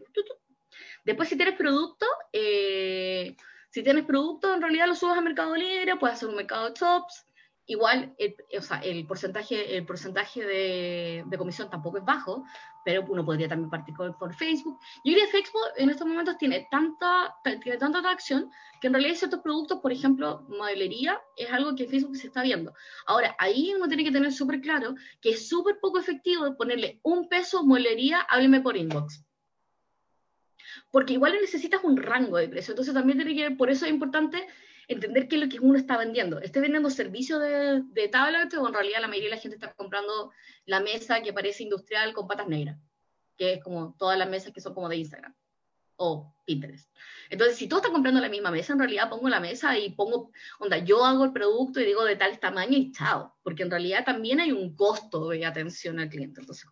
Después, 1.03 1.31
si 1.31 1.37
tienes 1.37 1.57
producto, 1.57 2.05
eh, 2.31 3.35
si 3.71 3.83
tienes 3.83 4.05
producto, 4.05 4.53
en 4.53 4.61
realidad 4.61 4.87
lo 4.87 4.95
subes 4.95 5.17
a 5.17 5.23
Mercado 5.23 5.57
Libre, 5.57 5.97
puedes 5.97 6.17
hacer 6.17 6.29
un 6.29 6.37
mercado 6.37 6.75
shops, 6.75 7.25
igual 7.71 8.13
el, 8.19 8.35
o 8.59 8.63
sea, 8.63 8.79
el 8.79 9.07
porcentaje, 9.07 9.77
el 9.77 9.87
porcentaje 9.87 10.45
de, 10.45 11.25
de, 11.25 11.39
comisión 11.39 11.71
tampoco 11.71 11.99
es 11.99 12.05
bajo, 12.05 12.45
pero 12.85 13.05
uno 13.09 13.25
podría 13.25 13.49
también 13.49 13.71
partir 13.71 13.95
por 13.95 14.35
Facebook. 14.35 14.81
Yo 15.05 15.11
diría 15.13 15.27
que 15.27 15.31
Facebook 15.31 15.63
en 15.77 15.89
estos 15.89 16.05
momentos 16.05 16.37
tiene 16.37 16.67
tanta, 16.69 17.37
tiene 17.63 17.79
tanta 17.79 18.01
atracción 18.01 18.51
que 18.81 18.89
en 18.89 18.95
realidad 18.95 19.15
ciertos 19.15 19.41
productos, 19.41 19.79
por 19.79 19.93
ejemplo, 19.93 20.45
modelería, 20.49 21.21
es 21.37 21.49
algo 21.53 21.77
que 21.77 21.87
Facebook 21.87 22.17
se 22.17 22.27
está 22.27 22.43
viendo. 22.43 22.75
Ahora, 23.07 23.37
ahí 23.39 23.73
uno 23.77 23.87
tiene 23.87 24.03
que 24.03 24.11
tener 24.11 24.33
súper 24.33 24.61
claro 24.61 24.97
que 25.21 25.31
es 25.31 25.49
súper 25.49 25.79
poco 25.81 26.01
efectivo 26.01 26.57
ponerle 26.57 26.99
un 27.05 27.29
peso 27.29 27.63
modelería, 27.63 28.21
hábleme 28.23 28.61
por 28.61 28.77
inbox 28.77 29.25
porque 30.91 31.13
igual 31.13 31.35
necesitas 31.41 31.85
un 31.85 31.97
rango 31.97 32.37
de 32.37 32.49
precio. 32.49 32.73
Entonces 32.73 32.95
también 32.95 33.19
tiene 33.19 33.35
que, 33.35 33.55
por 33.55 33.71
eso 33.71 33.87
es 33.87 33.93
importante 33.93 34.47
entender 34.93 35.29
qué 35.29 35.37
es 35.37 35.43
lo 35.43 35.49
que 35.49 35.61
uno 35.61 35.79
está 35.79 35.97
vendiendo. 35.97 36.41
¿Esté 36.41 36.61
vendiendo 36.61 36.91
servicio 36.91 37.39
de, 37.39 37.83
de 37.85 38.09
tablet 38.09 38.53
o 38.55 38.67
en 38.67 38.75
realidad 38.75 39.01
la 39.01 39.09
mayoría 39.09 39.31
de 39.31 39.37
la 39.37 39.41
gente 39.41 39.57
está 39.57 39.73
comprando 39.73 40.33
la 40.67 40.81
mesa 40.81 41.23
que 41.23 41.33
parece 41.33 41.63
industrial 41.63 42.13
con 42.13 42.27
patas 42.27 42.49
negras? 42.49 42.79
Que 43.37 43.55
es 43.55 43.63
como 43.63 43.95
todas 43.99 44.19
las 44.19 44.29
mesas 44.29 44.53
que 44.53 44.61
son 44.61 44.75
como 44.75 44.89
de 44.89 44.97
Instagram 44.97 45.35
o 46.03 46.35
Pinterest. 46.47 46.91
Entonces, 47.29 47.57
si 47.57 47.69
tú 47.69 47.77
estás 47.77 47.93
comprando 47.93 48.21
la 48.21 48.29
misma 48.31 48.51
mesa, 48.51 48.73
en 48.73 48.79
realidad 48.79 49.11
pongo 49.11 49.29
la 49.29 49.39
mesa 49.39 49.79
y 49.79 49.91
pongo, 49.91 50.33
onda, 50.59 50.79
yo 50.79 51.05
hago 51.05 51.27
el 51.27 51.33
producto 51.33 51.79
y 51.79 51.85
digo 51.85 52.05
de 52.05 52.17
tal 52.17 52.39
tamaño 52.41 52.77
y 52.77 52.91
chao, 52.91 53.37
porque 53.43 53.63
en 53.63 53.71
realidad 53.71 54.05
también 54.05 54.41
hay 54.41 54.51
un 54.51 54.75
costo 54.75 55.29
de 55.29 55.45
atención 55.45 56.01
al 56.01 56.09
cliente. 56.09 56.41
Entonces, 56.41 56.67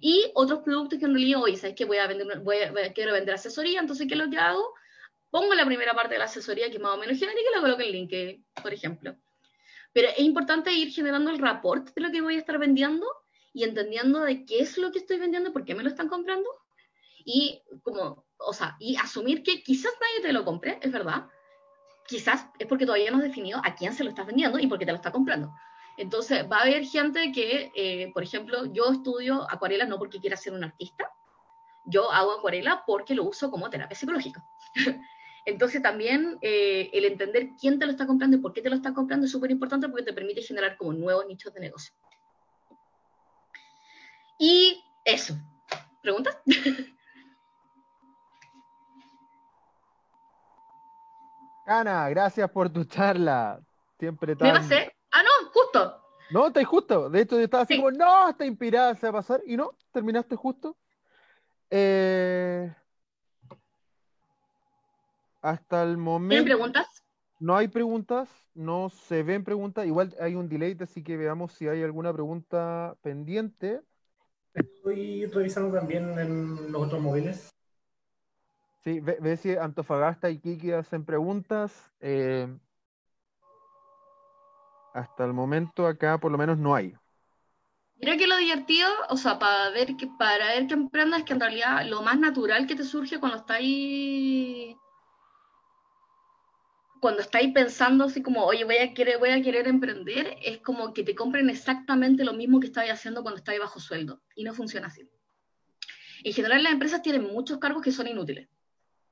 y 0.00 0.30
otros 0.34 0.60
productos 0.60 0.98
que 0.98 1.04
en 1.04 1.12
realidad, 1.12 1.42
oye, 1.42 1.56
¿sabes 1.56 1.76
qué? 1.76 1.84
Voy 1.84 1.98
a 1.98 2.08
vender, 2.08 2.40
voy 2.40 2.56
a, 2.56 2.92
quiero 2.92 3.12
vender 3.12 3.36
asesoría, 3.36 3.80
entonces, 3.80 4.08
¿qué 4.08 4.14
es 4.14 4.20
lo 4.20 4.28
que 4.28 4.38
hago? 4.38 4.74
Pongo 5.34 5.52
la 5.54 5.66
primera 5.66 5.94
parte 5.94 6.14
de 6.14 6.20
la 6.20 6.26
asesoría, 6.26 6.70
que 6.70 6.78
más 6.78 6.94
o 6.94 6.96
menos 6.96 7.18
genérica, 7.18 7.50
y 7.50 7.54
la 7.56 7.60
coloco 7.60 7.82
en 7.82 7.90
link, 7.90 8.44
por 8.62 8.72
ejemplo. 8.72 9.16
Pero 9.92 10.10
es 10.10 10.20
importante 10.20 10.72
ir 10.72 10.92
generando 10.92 11.28
el 11.32 11.40
rapport 11.40 11.92
de 11.92 12.02
lo 12.02 12.12
que 12.12 12.20
voy 12.20 12.36
a 12.36 12.38
estar 12.38 12.56
vendiendo 12.56 13.04
y 13.52 13.64
entendiendo 13.64 14.20
de 14.20 14.46
qué 14.46 14.60
es 14.60 14.78
lo 14.78 14.92
que 14.92 15.00
estoy 15.00 15.18
vendiendo, 15.18 15.52
por 15.52 15.64
qué 15.64 15.74
me 15.74 15.82
lo 15.82 15.88
están 15.88 16.08
comprando. 16.08 16.48
Y 17.24 17.60
como, 17.82 18.24
o 18.36 18.52
sea, 18.52 18.76
y 18.78 18.94
asumir 18.94 19.42
que 19.42 19.60
quizás 19.64 19.90
nadie 20.00 20.22
te 20.22 20.32
lo 20.32 20.44
compre, 20.44 20.78
es 20.80 20.92
verdad. 20.92 21.26
Quizás 22.06 22.46
es 22.60 22.68
porque 22.68 22.86
todavía 22.86 23.10
no 23.10 23.16
has 23.16 23.24
definido 23.24 23.60
a 23.64 23.74
quién 23.74 23.92
se 23.92 24.04
lo 24.04 24.10
estás 24.10 24.26
vendiendo 24.26 24.60
y 24.60 24.68
por 24.68 24.78
qué 24.78 24.86
te 24.86 24.92
lo 24.92 24.98
está 24.98 25.10
comprando. 25.10 25.52
Entonces, 25.96 26.46
va 26.48 26.58
a 26.58 26.62
haber 26.62 26.84
gente 26.84 27.32
que, 27.32 27.72
eh, 27.74 28.12
por 28.14 28.22
ejemplo, 28.22 28.66
yo 28.66 28.92
estudio 28.92 29.44
acuarela 29.50 29.84
no 29.84 29.98
porque 29.98 30.20
quiera 30.20 30.36
ser 30.36 30.52
un 30.52 30.62
artista, 30.62 31.10
yo 31.86 32.12
hago 32.12 32.34
acuarela 32.34 32.84
porque 32.86 33.16
lo 33.16 33.24
uso 33.24 33.50
como 33.50 33.68
terapia 33.68 33.96
psicológica. 33.96 34.44
Entonces 35.46 35.82
también 35.82 36.38
eh, 36.40 36.88
el 36.92 37.04
entender 37.04 37.50
quién 37.60 37.78
te 37.78 37.84
lo 37.84 37.92
está 37.92 38.06
comprando 38.06 38.36
y 38.36 38.40
por 38.40 38.54
qué 38.54 38.62
te 38.62 38.70
lo 38.70 38.76
está 38.76 38.94
comprando 38.94 39.26
es 39.26 39.32
súper 39.32 39.50
importante 39.50 39.88
porque 39.88 40.04
te 40.04 40.14
permite 40.14 40.40
generar 40.40 40.76
como 40.76 40.94
nuevos 40.94 41.26
nichos 41.26 41.52
de 41.52 41.60
negocio. 41.60 41.94
Y 44.38 44.82
eso. 45.04 45.34
¿Preguntas? 46.02 46.38
Ana, 51.66 52.08
gracias 52.08 52.50
por 52.50 52.70
tu 52.70 52.84
charla. 52.84 53.60
Siempre 53.98 54.36
tan... 54.36 54.48
¿Me 54.48 54.54
pasé? 54.54 54.94
Ah, 55.12 55.22
no, 55.22 55.50
justo. 55.50 56.00
No, 56.30 56.46
está 56.46 56.64
justo. 56.64 57.10
De 57.10 57.20
hecho, 57.20 57.36
yo 57.36 57.44
estaba 57.44 57.62
así 57.64 57.76
como, 57.76 57.90
no, 57.90 58.30
está 58.30 58.46
inspirada, 58.46 58.94
se 58.94 59.06
va 59.06 59.10
a 59.10 59.22
pasar. 59.22 59.42
Y 59.46 59.56
no, 59.56 59.76
terminaste 59.92 60.36
justo. 60.36 60.76
Eh... 61.70 62.74
Hasta 65.44 65.82
el 65.82 65.98
momento. 65.98 66.30
¿Tienen 66.30 66.44
preguntas? 66.46 66.86
No 67.38 67.54
hay 67.54 67.68
preguntas, 67.68 68.30
no 68.54 68.88
se 68.88 69.22
ven 69.22 69.44
preguntas. 69.44 69.84
Igual 69.84 70.16
hay 70.18 70.36
un 70.36 70.48
delay, 70.48 70.74
así 70.80 71.04
que 71.04 71.18
veamos 71.18 71.52
si 71.52 71.68
hay 71.68 71.82
alguna 71.82 72.14
pregunta 72.14 72.96
pendiente. 73.02 73.82
Estoy 74.54 75.26
revisando 75.26 75.76
también 75.76 76.18
en 76.18 76.72
los 76.72 76.86
otros 76.86 77.02
móviles. 77.02 77.50
Sí, 78.84 79.00
ve, 79.00 79.36
si 79.36 79.54
Antofagasta 79.54 80.30
y 80.30 80.38
Kiki 80.38 80.72
hacen 80.72 81.04
preguntas. 81.04 81.92
Eh, 82.00 82.48
hasta 84.94 85.26
el 85.26 85.34
momento 85.34 85.86
acá 85.86 86.16
por 86.16 86.32
lo 86.32 86.38
menos 86.38 86.56
no 86.56 86.74
hay. 86.74 86.94
Creo 88.00 88.16
que 88.16 88.26
lo 88.26 88.38
divertido, 88.38 88.88
o 89.10 89.18
sea, 89.18 89.38
para 89.38 89.68
ver 89.72 89.94
que 89.98 90.06
para 90.18 90.54
ver 90.54 90.66
qué 90.68 90.72
emprendas 90.72 91.20
es 91.20 91.26
que 91.26 91.34
en 91.34 91.40
realidad 91.40 91.84
lo 91.86 92.00
más 92.00 92.18
natural 92.18 92.66
que 92.66 92.76
te 92.76 92.84
surge 92.84 93.20
cuando 93.20 93.36
estás 93.36 93.58
ahí 93.58 94.78
cuando 97.04 97.20
estáis 97.20 97.52
pensando 97.52 98.04
así 98.04 98.22
como, 98.22 98.46
oye, 98.46 98.64
voy 98.64 98.78
a, 98.78 98.94
querer, 98.94 99.18
voy 99.18 99.28
a 99.28 99.42
querer 99.42 99.68
emprender, 99.68 100.38
es 100.42 100.62
como 100.62 100.94
que 100.94 101.02
te 101.02 101.14
compren 101.14 101.50
exactamente 101.50 102.24
lo 102.24 102.32
mismo 102.32 102.60
que 102.60 102.68
estáis 102.68 102.90
haciendo 102.90 103.20
cuando 103.20 103.36
estáis 103.36 103.60
bajo 103.60 103.78
sueldo. 103.78 104.22
Y 104.34 104.42
no 104.42 104.54
funciona 104.54 104.86
así. 104.86 105.06
En 106.22 106.32
general, 106.32 106.62
las 106.62 106.72
empresas 106.72 107.02
tienen 107.02 107.24
muchos 107.24 107.58
cargos 107.58 107.82
que 107.82 107.92
son 107.92 108.08
inútiles. 108.08 108.48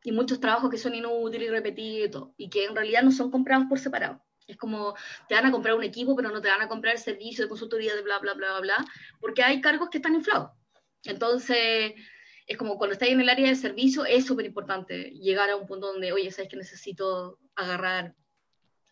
Y 0.04 0.12
muchos 0.12 0.40
trabajos 0.40 0.70
que 0.70 0.78
son 0.78 0.94
inútiles 0.94 1.48
y 1.48 1.50
repetidos. 1.50 2.30
Y 2.38 2.48
que 2.48 2.64
en 2.64 2.74
realidad 2.74 3.02
no 3.02 3.12
son 3.12 3.30
comprados 3.30 3.66
por 3.68 3.78
separado. 3.78 4.24
Es 4.46 4.56
como, 4.56 4.94
te 5.28 5.34
van 5.34 5.44
a 5.44 5.52
comprar 5.52 5.74
un 5.74 5.84
equipo, 5.84 6.16
pero 6.16 6.30
no 6.30 6.40
te 6.40 6.48
van 6.48 6.62
a 6.62 6.68
comprar 6.68 6.94
el 6.94 6.98
servicio 6.98 7.44
de 7.44 7.50
consultoría 7.50 7.94
de 7.94 8.00
bla, 8.00 8.18
bla, 8.20 8.32
bla, 8.32 8.52
bla, 8.52 8.60
bla. 8.60 8.84
Porque 9.20 9.42
hay 9.42 9.60
cargos 9.60 9.90
que 9.90 9.98
están 9.98 10.14
inflados. 10.14 10.52
Entonces, 11.04 11.92
es 12.46 12.56
como 12.56 12.78
cuando 12.78 12.94
estáis 12.94 13.12
en 13.12 13.20
el 13.20 13.28
área 13.28 13.48
de 13.48 13.54
servicio, 13.54 14.04
es 14.04 14.26
súper 14.26 14.46
importante 14.46 15.10
llegar 15.10 15.50
a 15.50 15.56
un 15.56 15.66
punto 15.66 15.92
donde, 15.92 16.12
oye, 16.12 16.30
sabes 16.30 16.50
que 16.50 16.56
necesito 16.56 17.38
agarrar, 17.54 18.14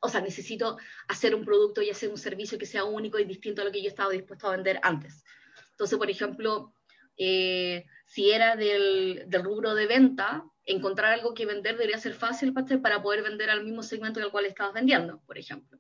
o 0.01 0.09
sea, 0.09 0.21
necesito 0.21 0.79
hacer 1.09 1.35
un 1.35 1.45
producto 1.45 1.83
y 1.83 1.91
hacer 1.91 2.11
un 2.11 2.19
servicio 2.19 2.59
que 2.59 2.67
sea 2.67 2.85
único 2.85 3.19
y 3.19 3.25
distinto 3.25 3.63
a 3.63 3.65
lo 3.65 3.73
que 3.73 3.83
yo 3.83 3.89
estaba 3.89 4.13
dispuesto 4.13 4.47
a 4.47 4.53
vender 4.57 4.81
antes. 4.83 5.25
Entonces, 5.73 5.99
por 5.99 6.11
ejemplo, 6.11 6.75
eh, 7.17 7.85
si 8.07 8.31
era 8.31 8.57
del, 8.57 9.25
del, 9.27 9.45
rubro 9.45 9.75
de 9.75 9.87
venta, 9.87 10.45
encontrar 10.65 11.13
algo 11.13 11.35
que 11.35 11.47
vender 11.47 11.77
debería 11.77 11.99
ser 11.99 12.15
fácil 12.15 12.53
para 12.55 13.03
poder 13.03 13.23
vender 13.23 13.51
al 13.51 13.65
mismo 13.65 13.83
segmento 13.83 14.21
al 14.21 14.31
cual 14.31 14.47
estabas 14.47 14.75
vendiendo, 14.75 15.21
por 15.27 15.39
ejemplo. 15.39 15.79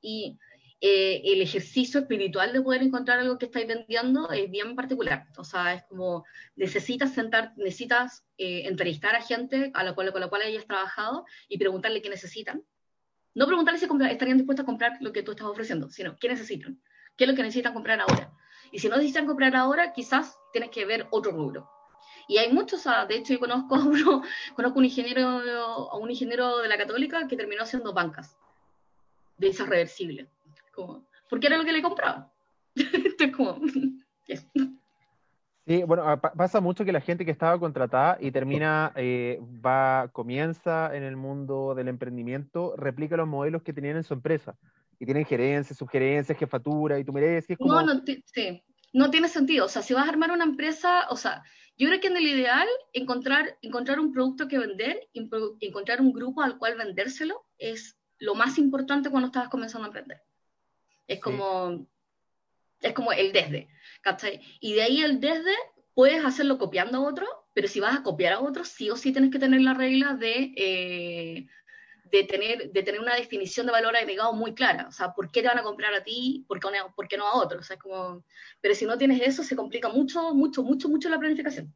Y 0.00 0.38
eh, 0.82 1.20
el 1.24 1.42
ejercicio 1.42 2.00
espiritual 2.00 2.54
de 2.54 2.62
poder 2.62 2.82
encontrar 2.82 3.18
algo 3.18 3.36
que 3.36 3.44
estáis 3.46 3.66
vendiendo 3.66 4.30
es 4.30 4.50
bien 4.50 4.74
particular. 4.74 5.26
O 5.36 5.44
sea, 5.44 5.74
es 5.74 5.82
como 5.84 6.24
necesitas 6.56 7.12
sentar, 7.12 7.52
necesitas 7.56 8.24
eh, 8.38 8.62
entrevistar 8.64 9.14
a 9.14 9.20
gente 9.20 9.70
a 9.74 9.84
la 9.84 9.94
cual, 9.94 10.10
con 10.10 10.22
la 10.22 10.28
cual 10.28 10.40
hayas 10.40 10.66
trabajado 10.66 11.26
y 11.48 11.58
preguntarle 11.58 12.00
qué 12.00 12.08
necesitan. 12.08 12.64
No 13.34 13.46
preguntarle 13.46 13.78
si 13.78 13.86
estarían 14.10 14.38
dispuestos 14.38 14.64
a 14.64 14.66
comprar 14.66 14.96
lo 15.00 15.12
que 15.12 15.22
tú 15.22 15.32
estás 15.32 15.46
ofreciendo, 15.46 15.90
sino 15.90 16.16
qué 16.18 16.28
necesitan, 16.28 16.80
qué 17.16 17.24
es 17.24 17.30
lo 17.30 17.36
que 17.36 17.42
necesitan 17.42 17.74
comprar 17.74 18.00
ahora. 18.00 18.32
Y 18.72 18.78
si 18.78 18.88
no 18.88 18.96
necesitan 18.96 19.26
comprar 19.26 19.54
ahora, 19.56 19.92
quizás 19.92 20.38
tienes 20.50 20.70
que 20.70 20.86
ver 20.86 21.06
otro 21.10 21.30
rubro. 21.32 21.70
Y 22.26 22.38
hay 22.38 22.52
muchos, 22.52 22.84
de 23.06 23.16
hecho 23.16 23.34
yo 23.34 23.40
conozco 23.40 23.74
a 24.56 24.68
un 24.74 24.84
ingeniero, 24.84 25.28
a 25.90 25.98
un 25.98 26.10
ingeniero 26.10 26.58
de 26.58 26.68
la 26.68 26.78
católica 26.78 27.28
que 27.28 27.36
terminó 27.36 27.64
haciendo 27.64 27.92
bancas 27.92 28.38
de 29.36 29.48
esas 29.48 29.68
reversibles 29.68 30.28
porque 31.28 31.46
era 31.46 31.58
lo 31.58 31.64
que 31.64 31.72
le 31.72 31.82
compraba. 31.82 32.32
Entonces, 32.74 33.36
como, 33.36 33.60
Sí, 35.66 35.84
bueno, 35.84 36.20
pasa 36.20 36.60
mucho 36.60 36.84
que 36.84 36.90
la 36.90 37.00
gente 37.00 37.24
que 37.24 37.30
estaba 37.30 37.58
contratada 37.60 38.18
y 38.20 38.32
termina, 38.32 38.92
eh, 38.96 39.38
va, 39.64 40.08
comienza 40.12 40.94
en 40.96 41.04
el 41.04 41.16
mundo 41.16 41.76
del 41.76 41.86
emprendimiento, 41.86 42.74
replica 42.76 43.16
los 43.16 43.28
modelos 43.28 43.62
que 43.62 43.72
tenían 43.72 43.96
en 43.96 44.02
su 44.02 44.14
empresa. 44.14 44.56
Y 44.98 45.04
tienen 45.04 45.24
gerencias, 45.24 45.78
subgerencias, 45.78 46.36
jefatura, 46.36 46.98
y 46.98 47.04
tú 47.04 47.12
me 47.12 47.40
como... 47.56 47.74
No, 47.74 47.94
no, 47.94 48.02
sí, 48.24 48.64
no 48.92 49.10
tiene 49.10 49.28
sentido. 49.28 49.66
O 49.66 49.68
sea, 49.68 49.82
si 49.82 49.94
vas 49.94 50.06
a 50.06 50.10
armar 50.10 50.32
una 50.32 50.44
empresa, 50.44 51.06
o 51.08 51.16
sea, 51.16 51.44
yo 51.78 51.88
creo 51.88 52.00
que 52.00 52.08
en 52.08 52.16
el 52.16 52.26
ideal, 52.26 52.66
encontrar, 52.92 53.56
encontrar 53.62 54.00
un 54.00 54.12
producto 54.12 54.48
que 54.48 54.58
vender, 54.58 55.08
encontrar 55.14 56.00
un 56.00 56.12
grupo 56.12 56.42
al 56.42 56.58
cual 56.58 56.76
vendérselo, 56.76 57.46
es 57.58 57.96
lo 58.18 58.34
más 58.34 58.58
importante 58.58 59.08
cuando 59.08 59.28
estás 59.28 59.48
comenzando 59.48 59.84
a 59.84 59.88
emprender. 59.88 60.20
Es 61.10 61.18
como, 61.18 61.88
es 62.80 62.92
como 62.92 63.12
el 63.12 63.32
desde, 63.32 63.68
¿cachai? 64.00 64.40
Y 64.60 64.74
de 64.74 64.82
ahí 64.82 65.02
el 65.02 65.18
desde 65.18 65.52
puedes 65.92 66.24
hacerlo 66.24 66.56
copiando 66.56 66.98
a 66.98 67.00
otro, 67.00 67.26
pero 67.52 67.66
si 67.66 67.80
vas 67.80 67.96
a 67.96 68.04
copiar 68.04 68.34
a 68.34 68.40
otro, 68.40 68.64
sí 68.64 68.90
o 68.90 68.96
sí 68.96 69.10
tienes 69.10 69.32
que 69.32 69.40
tener 69.40 69.60
la 69.60 69.74
regla 69.74 70.14
de, 70.14 70.54
eh, 70.56 71.48
de, 72.04 72.24
tener, 72.24 72.70
de 72.70 72.82
tener 72.84 73.00
una 73.00 73.16
definición 73.16 73.66
de 73.66 73.72
valor 73.72 73.96
agregado 73.96 74.32
muy 74.34 74.54
clara. 74.54 74.86
O 74.86 74.92
sea, 74.92 75.12
¿por 75.12 75.32
qué 75.32 75.42
te 75.42 75.48
van 75.48 75.58
a 75.58 75.64
comprar 75.64 75.92
a 75.94 76.04
ti? 76.04 76.44
¿Por 76.46 76.60
qué, 76.60 76.68
por 76.94 77.08
qué 77.08 77.16
no 77.16 77.26
a 77.26 77.34
otro? 77.34 77.58
O 77.58 77.62
sea, 77.64 77.74
es 77.74 77.82
como... 77.82 78.24
Pero 78.60 78.76
si 78.76 78.86
no 78.86 78.96
tienes 78.96 79.20
eso, 79.20 79.42
se 79.42 79.56
complica 79.56 79.88
mucho, 79.88 80.32
mucho, 80.32 80.62
mucho, 80.62 80.88
mucho 80.88 81.08
la 81.08 81.18
planificación. 81.18 81.74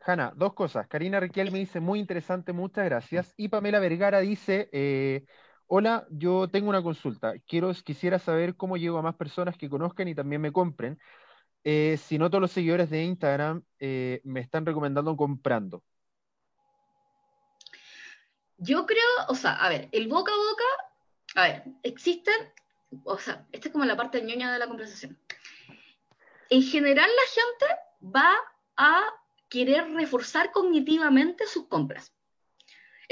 Hanna, 0.00 0.32
dos 0.34 0.54
cosas. 0.54 0.86
Karina 0.88 1.20
Riquel 1.20 1.52
me 1.52 1.58
dice 1.58 1.78
muy 1.78 1.98
interesante, 1.98 2.54
muchas 2.54 2.86
gracias. 2.86 3.34
Y 3.36 3.48
Pamela 3.48 3.80
Vergara 3.80 4.20
dice, 4.20 4.70
eh, 4.72 5.26
Hola, 5.74 6.06
yo 6.10 6.48
tengo 6.48 6.68
una 6.68 6.82
consulta. 6.82 7.32
Quiero, 7.48 7.72
quisiera 7.72 8.18
saber 8.18 8.56
cómo 8.56 8.76
llego 8.76 8.98
a 8.98 9.02
más 9.02 9.14
personas 9.14 9.56
que 9.56 9.70
conozcan 9.70 10.06
y 10.06 10.14
también 10.14 10.42
me 10.42 10.52
compren. 10.52 11.00
Eh, 11.64 11.96
si 11.96 12.18
no 12.18 12.28
todos 12.28 12.42
los 12.42 12.52
seguidores 12.52 12.90
de 12.90 13.04
Instagram 13.04 13.62
eh, 13.78 14.20
me 14.22 14.40
están 14.40 14.66
recomendando 14.66 15.16
comprando. 15.16 15.82
Yo 18.58 18.84
creo, 18.84 19.00
o 19.28 19.34
sea, 19.34 19.54
a 19.54 19.70
ver, 19.70 19.88
el 19.92 20.08
boca 20.08 20.30
a 20.30 20.36
boca, 20.36 21.40
a 21.40 21.48
ver, 21.48 21.64
existen, 21.82 22.52
o 23.04 23.16
sea, 23.16 23.46
esta 23.50 23.68
es 23.68 23.72
como 23.72 23.86
la 23.86 23.96
parte 23.96 24.20
ñoña 24.20 24.52
de 24.52 24.58
la 24.58 24.68
conversación. 24.68 25.18
En 26.50 26.60
general 26.60 27.08
la 27.08 27.64
gente 27.64 28.14
va 28.14 28.34
a 28.76 29.04
querer 29.48 29.90
reforzar 29.94 30.52
cognitivamente 30.52 31.46
sus 31.46 31.66
compras 31.66 32.12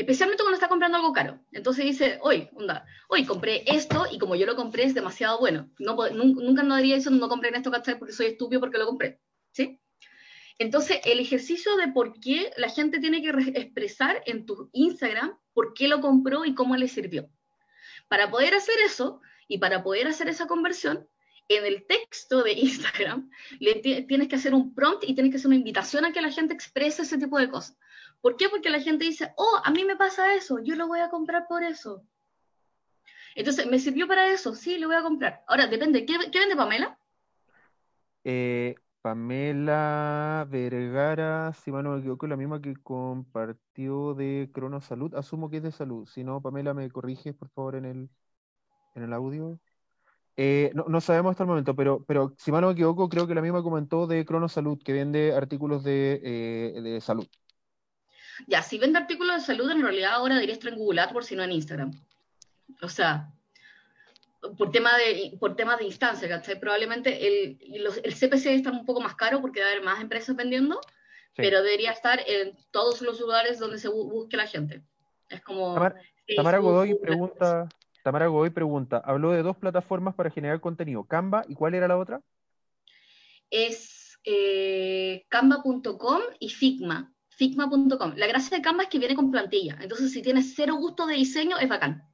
especialmente 0.00 0.42
cuando 0.42 0.54
está 0.54 0.68
comprando 0.68 0.97
algo 0.97 1.12
caro. 1.12 1.38
Entonces 1.52 1.84
dice, 1.84 2.18
hoy, 2.22 2.49
onda, 2.54 2.86
hoy 3.08 3.26
compré 3.26 3.65
esto 3.66 4.06
y 4.10 4.18
como 4.18 4.34
yo 4.34 4.47
lo 4.47 4.56
compré 4.56 4.84
es 4.84 4.94
demasiado 4.94 5.38
bueno. 5.38 5.70
No, 5.78 5.94
nunca 6.10 6.62
no 6.62 6.76
diría 6.76 6.97
eso, 6.97 7.10
no 7.10 7.28
compren 7.28 7.54
esto, 7.54 7.70
¿cachai? 7.70 7.99
Porque 7.99 8.15
soy 8.15 8.26
estúpido 8.26 8.60
porque 8.60 8.78
lo 8.78 8.86
compré, 8.86 9.20
¿sí? 9.52 9.78
Entonces, 10.58 11.00
el 11.04 11.20
ejercicio 11.20 11.76
de 11.76 11.88
por 11.88 12.18
qué 12.18 12.50
la 12.56 12.70
gente 12.70 12.99
tiene 12.99 13.22
que 13.22 13.31
expresar 13.60 14.22
en 14.26 14.47
tu 14.47 14.70
Instagram 14.72 15.38
por 15.52 15.74
qué 15.74 15.86
lo 15.86 16.00
compró 16.00 16.44
y 16.44 16.54
cómo 16.54 16.76
le 16.76 16.88
sirvió. 16.88 17.28
Para 18.08 18.31
poder 18.31 18.54
hacer 18.54 18.76
eso 18.84 19.20
y 19.49 19.58
para 19.58 19.83
poder 19.83 20.06
hacer 20.06 20.28
esa 20.28 20.47
conversión, 20.47 21.08
en 21.49 21.66
el 21.66 21.86
texto 21.86 22.42
de 22.42 22.52
Instagram 22.52 23.31
le 23.58 23.74
tienes 23.74 24.28
que 24.28 24.36
hacer 24.36 24.54
un 24.54 24.74
prompt 24.74 25.04
y 25.04 25.15
tienes 25.15 25.31
que 25.31 25.36
hacer 25.36 25.49
una 25.49 25.56
invitación 25.56 26.04
a 26.06 26.12
que 26.12 26.22
la 26.22 26.31
gente 26.31 26.54
exprese 26.54 27.02
ese 27.02 27.18
tipo 27.18 27.38
de 27.38 27.50
cosas. 27.50 27.76
¿Por 28.20 28.36
qué? 28.36 28.49
Porque 28.49 28.70
la 28.70 28.81
gente 28.81 29.04
dice, 29.04 29.33
oh, 29.36 29.60
a 29.65 29.70
mí 29.70 29.85
me 29.85 29.97
pasa 29.97 30.35
eso, 30.35 30.58
yo 30.62 30.74
lo 30.74 30.86
voy 30.88 31.01
a 31.01 31.10
comprar 31.10 31.47
por 31.49 31.62
eso. 31.62 32.04
Entonces, 33.35 33.67
¿me 33.67 33.78
sirvió 33.78 34.06
para 34.06 34.26
eso? 34.31 34.54
Sí, 34.54 34.78
lo 34.78 34.88
voy 34.88 34.97
a 34.97 35.03
comprar. 35.03 35.42
Ahora, 35.47 35.67
depende, 35.67 36.04
¿qué, 36.04 36.19
vende 36.19 36.56
Pamela? 36.56 36.99
Eh, 38.24 38.74
Pamela 39.01 40.47
Vergara, 40.51 41.53
si 41.54 41.72
mal 41.72 41.85
no 41.85 41.92
me 41.92 42.01
equivoco, 42.01 42.26
la 42.26 42.36
misma 42.36 42.60
que 42.60 42.74
compartió 42.74 44.15
de 44.15 44.51
Crono 44.53 44.81
Salud. 44.81 45.15
Asumo 45.15 45.49
que 45.49 45.58
es 45.58 45.62
de 45.62 45.72
salud. 45.72 46.06
Si 46.06 46.24
no, 46.24 46.42
Pamela, 46.42 46.74
me 46.74 46.90
corriges, 46.90 47.35
por 47.35 47.49
favor, 47.51 47.76
en 47.76 47.85
el, 47.86 48.10
en 48.94 49.03
el 49.03 49.12
audio. 49.12 49.58
Eh, 50.36 50.72
no, 50.74 51.01
sabemos 51.01 51.33
hasta 51.33 51.44
el 51.44 51.49
momento, 51.49 51.74
pero, 51.76 52.04
pero 52.04 52.35
si 52.38 52.51
mal 52.53 52.62
no 52.62 52.69
me 52.69 52.72
equivoco, 52.74 53.08
creo 53.08 53.26
que 53.26 53.35
la 53.35 53.42
misma 53.42 53.62
comentó 53.62 54.06
de 54.06 54.24
Crono 54.24 54.49
Salud, 54.49 54.78
que 54.83 54.92
vende 54.92 55.35
artículos 55.35 55.85
de, 55.85 56.20
eh, 56.22 56.81
de 56.81 57.01
salud. 57.01 57.26
Ya, 58.46 58.62
si 58.62 58.78
vende 58.78 58.98
artículos 58.98 59.36
de 59.36 59.42
salud, 59.42 59.70
en 59.70 59.82
realidad 59.82 60.12
ahora 60.12 60.42
estar 60.42 60.72
en 60.72 60.78
Google 60.78 61.00
AdWords, 61.00 61.26
si 61.26 61.36
no 61.36 61.42
en 61.42 61.52
Instagram. 61.52 61.92
O 62.82 62.88
sea, 62.88 63.32
por 64.56 64.70
tema 64.70 64.96
de, 64.96 65.36
por 65.38 65.56
tema 65.56 65.76
de 65.76 65.84
instancia, 65.84 66.28
¿cachai? 66.28 66.58
Probablemente 66.58 67.26
el, 67.26 67.58
el 68.02 68.14
CPC 68.14 68.46
está 68.46 68.70
un 68.70 68.86
poco 68.86 69.00
más 69.00 69.14
caro 69.14 69.40
porque 69.40 69.60
va 69.60 69.66
a 69.66 69.70
haber 69.70 69.82
más 69.82 70.00
empresas 70.00 70.34
vendiendo, 70.36 70.80
pero 71.36 71.62
debería 71.62 71.92
estar 71.92 72.20
en 72.26 72.56
todos 72.70 73.02
los 73.02 73.20
lugares 73.20 73.58
donde 73.58 73.78
se 73.78 73.88
busque 73.88 74.36
la 74.36 74.46
gente. 74.46 74.82
Es 75.28 75.40
como... 75.42 75.74
Tamara, 76.36 76.58
Godoy 76.58 76.94
pregunta... 76.94 77.68
Tamara 78.02 78.28
Godoy 78.28 78.50
pregunta, 78.50 79.02
habló 79.04 79.32
de 79.32 79.42
dos 79.42 79.56
plataformas 79.58 80.14
para 80.14 80.30
generar 80.30 80.60
contenido, 80.60 81.04
Canva, 81.04 81.44
¿y 81.48 81.54
cuál 81.54 81.74
era 81.74 81.86
la 81.86 81.98
otra? 81.98 82.22
Es 83.50 84.18
eh, 84.24 85.26
canva.com 85.28 86.22
y 86.38 86.48
Figma 86.48 87.12
figma.com. 87.40 88.12
La 88.16 88.26
gracia 88.26 88.58
de 88.58 88.62
Canva 88.62 88.82
es 88.82 88.90
que 88.90 88.98
viene 88.98 89.16
con 89.16 89.30
plantilla, 89.30 89.78
entonces 89.80 90.12
si 90.12 90.20
tienes 90.20 90.52
cero 90.54 90.74
gusto 90.74 91.06
de 91.06 91.14
diseño 91.14 91.56
es 91.58 91.70
bacán. 91.70 92.06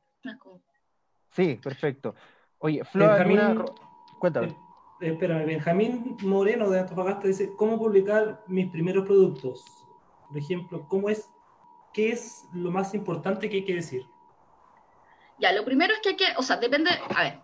Sí, 1.32 1.58
perfecto. 1.60 2.14
Oye, 2.58 2.84
Flor, 2.84 3.74
cuéntame. 4.20 4.46
Eh, 5.00 5.08
espera, 5.10 5.44
Benjamín 5.44 6.16
Moreno 6.22 6.70
de 6.70 6.78
Antofagasta 6.78 7.26
dice, 7.26 7.50
¿cómo 7.58 7.76
publicar 7.76 8.44
mis 8.46 8.70
primeros 8.70 9.04
productos? 9.04 9.64
Por 10.28 10.38
ejemplo, 10.38 10.86
¿cómo 10.88 11.08
es, 11.08 11.28
qué 11.92 12.12
es 12.12 12.44
lo 12.54 12.70
más 12.70 12.94
importante 12.94 13.50
que 13.50 13.56
hay 13.56 13.64
que 13.64 13.74
decir? 13.74 14.06
Ya, 15.40 15.52
lo 15.52 15.64
primero 15.64 15.92
es 15.92 16.00
que 16.02 16.10
hay 16.10 16.16
que, 16.16 16.26
o 16.36 16.42
sea, 16.42 16.56
depende, 16.56 16.90
a 17.14 17.22
ver, 17.22 17.42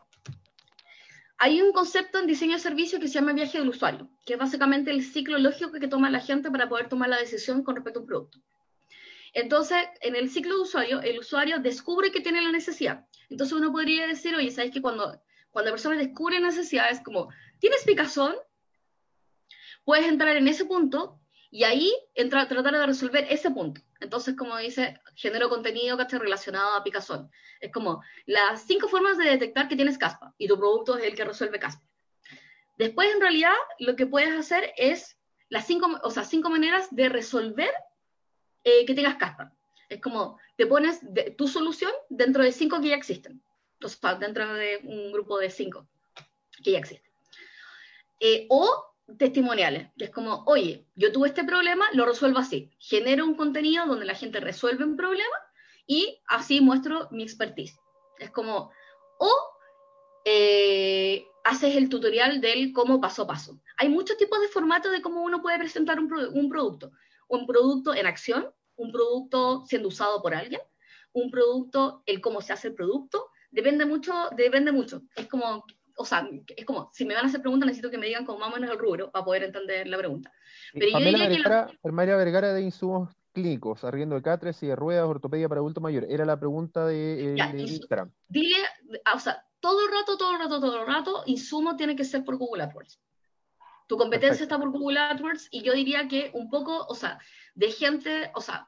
hay 1.45 1.61
un 1.61 1.73
concepto 1.73 2.21
en 2.21 2.29
diseño 2.29 2.53
de 2.53 2.61
servicio 2.61 3.01
que 3.01 3.09
se 3.09 3.15
llama 3.15 3.33
viaje 3.33 3.59
del 3.59 3.69
usuario, 3.69 4.09
que 4.25 4.35
es 4.35 4.39
básicamente 4.39 4.93
el 4.93 5.03
ciclo 5.03 5.39
lógico 5.39 5.73
que 5.73 5.89
toma 5.89 6.09
la 6.09 6.21
gente 6.21 6.53
para 6.53 6.69
poder 6.69 6.89
tomar 6.89 7.09
la 7.09 7.19
decisión 7.19 7.65
con 7.65 7.75
respecto 7.75 7.99
a 7.99 8.03
un 8.03 8.07
producto. 8.07 8.39
Entonces, 9.33 9.79
en 10.03 10.15
el 10.15 10.31
ciclo 10.31 10.55
de 10.55 10.63
usuario, 10.63 11.01
el 11.01 11.19
usuario 11.19 11.59
descubre 11.59 12.13
que 12.13 12.21
tiene 12.21 12.41
la 12.43 12.53
necesidad. 12.53 13.09
Entonces 13.29 13.59
uno 13.59 13.73
podría 13.73 14.07
decir, 14.07 14.37
oye, 14.37 14.53
¿sabes 14.53 14.71
que 14.71 14.81
cuando, 14.81 15.21
cuando 15.51 15.71
la 15.71 15.75
persona 15.75 15.97
descubre 15.97 16.39
necesidades 16.39 17.01
como, 17.01 17.29
¿tienes 17.59 17.83
picazón? 17.83 18.37
Puedes 19.83 20.07
entrar 20.07 20.37
en 20.37 20.47
ese 20.47 20.65
punto 20.65 21.19
Y 21.55 21.65
ahí 21.65 21.95
entra 22.15 22.49
tratar 22.49 22.73
de 22.73 22.87
resolver 22.87 23.27
ese 23.29 23.51
punto. 23.51 23.83
Entonces, 24.01 24.35
como 24.35 24.57
dice, 24.57 24.99
genero 25.15 25.51
contenido 25.51 25.99
que 25.99 26.05
esté 26.05 26.19
relacionado 26.19 26.75
a 26.75 26.83
picazón. 26.83 27.31
Es 27.61 27.71
como 27.71 28.03
las 28.25 28.63
cinco 28.63 28.89
formas 28.89 29.19
de 29.19 29.27
detectar 29.27 29.69
que 29.69 29.77
tienes 29.77 29.99
caspa 29.99 30.35
y 30.39 30.49
tu 30.49 30.59
producto 30.59 30.97
es 30.97 31.05
el 31.05 31.15
que 31.15 31.27
resuelve 31.27 31.61
caspa. 31.61 31.85
Después, 32.79 33.13
en 33.13 33.21
realidad, 33.21 33.53
lo 33.79 33.97
que 33.97 34.07
puedes 34.07 34.33
hacer 34.33 34.73
es 34.79 35.19
las 35.51 35.67
cinco, 35.67 35.91
o 36.03 36.11
sea, 36.11 36.25
cinco 36.25 36.49
maneras 36.49 36.89
de 36.91 37.11
resolver 37.11 37.71
eh, 38.65 38.87
que 38.87 38.95
tengas 38.95 39.17
caspa. 39.17 39.53
Es 39.91 40.01
como 40.01 40.39
te 40.57 40.67
pones 40.67 41.01
tu 41.37 41.49
solución 41.49 41.93
dentro 42.09 42.43
de 42.43 42.53
cinco 42.53 42.81
que 42.81 42.89
ya 42.89 42.97
existen. 42.97 43.43
O 43.85 43.89
sea, 43.89 44.15
dentro 44.15 44.55
de 44.55 44.79
un 44.85 45.13
grupo 45.13 45.39
de 45.39 45.51
cinco 45.51 45.87
que 46.65 46.73
ya 46.73 46.79
existen. 46.79 47.13
Eh, 48.21 48.47
o 48.49 48.92
testimoniales, 49.19 49.91
que 49.97 50.05
es 50.05 50.11
como, 50.11 50.45
oye, 50.47 50.87
yo 50.95 51.13
tuve 51.13 51.29
este 51.29 51.45
problema, 51.45 51.87
lo 51.93 52.07
resuelvo 52.07 52.39
así. 52.39 52.71
Genero 52.79 53.25
un 53.25 53.35
contenido 53.35 53.87
donde 53.87 54.07
la 54.07 54.15
gente 54.15 54.41
resuelve 54.41 54.85
un 54.85 54.97
problema 54.97 55.37
y 55.87 56.21
así 56.29 56.61
muestro 56.61 57.09
mi 57.11 57.23
expertise. 57.23 57.79
Es 58.19 58.31
como, 58.31 58.71
o 59.19 59.31
eh, 60.25 61.27
haces 61.45 61.77
el 61.77 61.89
tutorial 61.89 62.41
del 62.41 62.73
cómo 62.73 63.01
paso 63.01 63.23
a 63.23 63.27
paso. 63.27 63.61
Hay 63.77 63.89
muchos 63.89 64.17
tipos 64.17 64.41
de 64.41 64.49
formatos 64.49 64.93
de 64.93 65.03
cómo 65.03 65.23
uno 65.23 65.43
puede 65.43 65.59
presentar 65.59 65.99
un, 65.99 66.13
un 66.13 66.49
producto. 66.49 66.93
Un 67.29 67.47
producto 67.47 67.95
en 67.95 68.07
acción, 68.07 68.53
un 68.77 68.93
producto 68.93 69.65
siendo 69.67 69.89
usado 69.89 70.23
por 70.23 70.35
alguien, 70.35 70.61
un 71.13 71.31
producto, 71.31 72.03
el 72.07 72.21
cómo 72.21 72.41
se 72.41 72.53
hace 72.53 72.69
el 72.69 72.75
producto, 72.75 73.31
depende 73.51 73.85
mucho, 73.85 74.29
depende 74.37 74.73
mucho. 74.73 75.03
Es 75.17 75.27
como 75.29 75.65
o 76.03 76.05
sea, 76.05 76.29
es 76.57 76.65
como, 76.65 76.91
si 76.93 77.05
me 77.05 77.15
van 77.15 77.25
a 77.25 77.29
hacer 77.29 77.41
preguntas, 77.41 77.67
necesito 77.67 77.91
que 77.91 77.97
me 77.97 78.07
digan 78.07 78.27
como 78.27 78.41
más 78.41 78.49
o 78.49 78.53
menos 78.53 78.71
el 78.71 78.79
rubro 78.79 79.11
para 79.11 79.25
poder 79.25 79.45
entender 79.45 79.87
la 79.87 79.97
pregunta. 79.97 80.33
Pero 80.73 80.99
yo 80.99 80.99
diría 80.99 81.29
Vergara, 81.29 81.67
que 81.67 81.79
Vergara 81.83 82.17
Vergara 82.17 82.53
de 82.53 82.63
insumos 82.63 83.15
clínicos, 83.33 83.85
arriendo 83.85 84.17
de 84.17 84.23
catres 84.23 84.61
y 84.63 84.67
de 84.67 84.77
ruedas, 84.77 85.07
ortopedia 85.07 85.49
para 85.49 85.61
adulto 85.61 85.81
mayor. 85.81 86.05
Era 86.09 86.25
la 86.25 86.39
pregunta 86.39 86.85
de, 86.87 87.35
eh, 87.35 87.57
Instagram. 87.57 88.11
Dile, 88.29 88.57
ah, 89.05 89.15
o 89.15 89.21
sea, 89.21 89.45
todo 89.61 89.87
el 89.87 89.93
rato, 89.93 90.19
todo 90.19 90.33
el 90.33 90.39
rato, 90.39 90.61
todo 90.61 90.81
el 90.81 90.87
rato, 90.87 91.23
insumo 91.27 91.77
tiene 91.77 91.95
que 91.95 92.05
ser 92.05 92.25
por 92.25 92.37
Google 92.37 92.65
AdWords. 92.65 93.01
Tu 93.87 93.97
competencia 93.97 94.43
está 94.43 94.59
por 94.59 94.71
Google 94.71 94.99
AdWords 94.99 95.49
y 95.53 95.63
yo 95.63 95.73
diría 95.73 96.09
que 96.09 96.31
un 96.35 96.51
poco, 96.51 96.85
o 96.89 96.95
sea, 96.97 97.19
de 97.55 97.71
gente, 97.71 98.33
o 98.35 98.41
sea, 98.41 98.67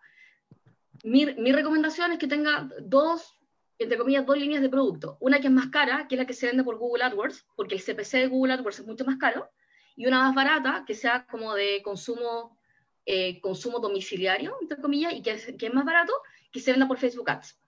mi, 1.03 1.27
mi 1.35 1.53
recomendación 1.53 2.13
es 2.13 2.19
que 2.19 2.29
tenga 2.29 2.69
dos 2.81 3.37
entre 3.79 3.99
comillas, 3.99 4.27
dos 4.27 4.39
líneas 4.39 4.63
de 4.63 4.69
producto. 4.69 5.17
Una 5.21 5.41
que 5.41 5.49
es 5.49 5.53
más 5.53 5.69
cara, 5.69 6.07
que 6.09 6.15
es 6.15 6.19
la 6.19 6.27
que 6.27 6.35
se 6.35 6.47
vende 6.47 6.65
por 6.65 6.77
Google 6.77 7.05
AdWords, 7.05 7.47
porque 7.57 7.75
el 7.75 7.83
CPC 7.83 8.13
de 8.19 8.27
Google 8.29 8.55
AdWords 8.55 8.81
es 8.81 8.87
mucho 8.87 9.05
más 9.05 9.17
caro, 9.17 9.51
y 9.97 10.07
una 10.07 10.21
más 10.21 10.35
barata, 10.35 10.85
que 10.87 10.95
sea 10.95 11.27
como 11.27 11.55
de 11.55 11.83
consumo, 11.83 12.59
eh, 13.07 13.41
consumo 13.41 13.79
domiciliario, 13.79 14.57
entre 14.61 14.81
comillas, 14.81 15.13
y 15.13 15.23
que 15.23 15.33
es, 15.33 15.75
más 15.75 15.85
barato, 15.85 16.13
que 16.53 16.61
se 16.61 16.73
venda 16.73 16.89
por 16.89 16.99
Facebook 16.99 17.31
Ads. 17.31 17.59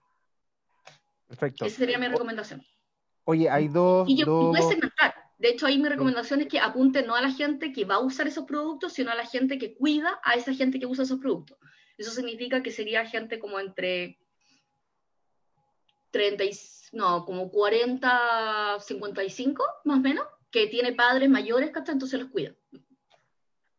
Perfecto. 1.27 1.65
Esa 1.65 1.77
sería 1.77 1.97
mi 1.97 2.07
recomendación. 2.07 2.63
Oye, 3.25 3.49
hay 3.49 3.67
dos... 3.67 4.07
Y 4.09 4.17
yo 4.17 4.49
puedes 4.51 4.67
segmentar. 4.67 5.13
De 5.37 5.49
hecho, 5.49 5.67
ahí 5.67 5.77
mi 5.77 5.87
recomendación 5.87 6.41
es 6.41 6.47
que 6.47 6.59
apunte 6.59 7.03
no 7.03 7.15
a 7.15 7.21
la 7.21 7.31
gente 7.31 7.71
que 7.71 7.85
va 7.85 7.95
a 7.95 7.99
usar 7.99 8.27
esos 8.27 8.45
productos, 8.45 8.93
sino 8.93 9.11
a 9.11 9.15
la 9.15 9.25
gente 9.25 9.59
que 9.59 9.75
cuida 9.75 10.19
a 10.23 10.33
esa 10.33 10.53
gente 10.53 10.79
que 10.79 10.85
usa 10.85 11.03
esos 11.03 11.19
productos. 11.19 11.57
Eso 11.97 12.11
significa 12.11 12.63
que 12.63 12.71
sería 12.71 13.05
gente 13.05 13.37
como 13.37 13.59
entre 13.59 14.19
30, 16.11 16.43
no, 16.93 17.25
como 17.25 17.51
40, 17.51 18.79
55 18.79 19.63
más 19.85 19.97
o 19.97 20.01
menos, 20.01 20.25
que 20.51 20.67
tiene 20.67 20.93
padres 20.93 21.29
mayores 21.29 21.71
que 21.71 21.79
hasta 21.79 21.91
entonces 21.91 22.19
los 22.19 22.29
cuida. 22.29 22.53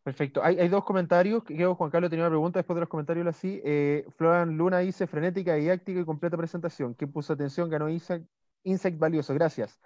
Perfecto. 0.02 0.42
Hay, 0.42 0.58
hay 0.58 0.68
dos 0.68 0.84
comentarios. 0.84 1.44
Creo 1.44 1.74
Juan 1.74 1.90
Carlos 1.90 2.08
tenía 2.08 2.24
una 2.24 2.30
pregunta 2.30 2.58
después 2.58 2.76
de 2.76 2.80
los 2.80 2.88
comentarios. 2.88 3.26
Así. 3.26 3.60
Eh, 3.62 4.06
Florian 4.16 4.56
Luna 4.56 4.78
dice: 4.78 5.06
frenética, 5.06 5.54
didáctica 5.54 6.00
y 6.00 6.04
completa 6.04 6.36
presentación. 6.36 6.94
¿Quién 6.94 7.12
puso 7.12 7.34
atención? 7.34 7.68
Ganó 7.68 7.90
Insect, 7.90 8.26
Insect 8.64 8.98
valioso. 8.98 9.34
Gracias. 9.34 9.78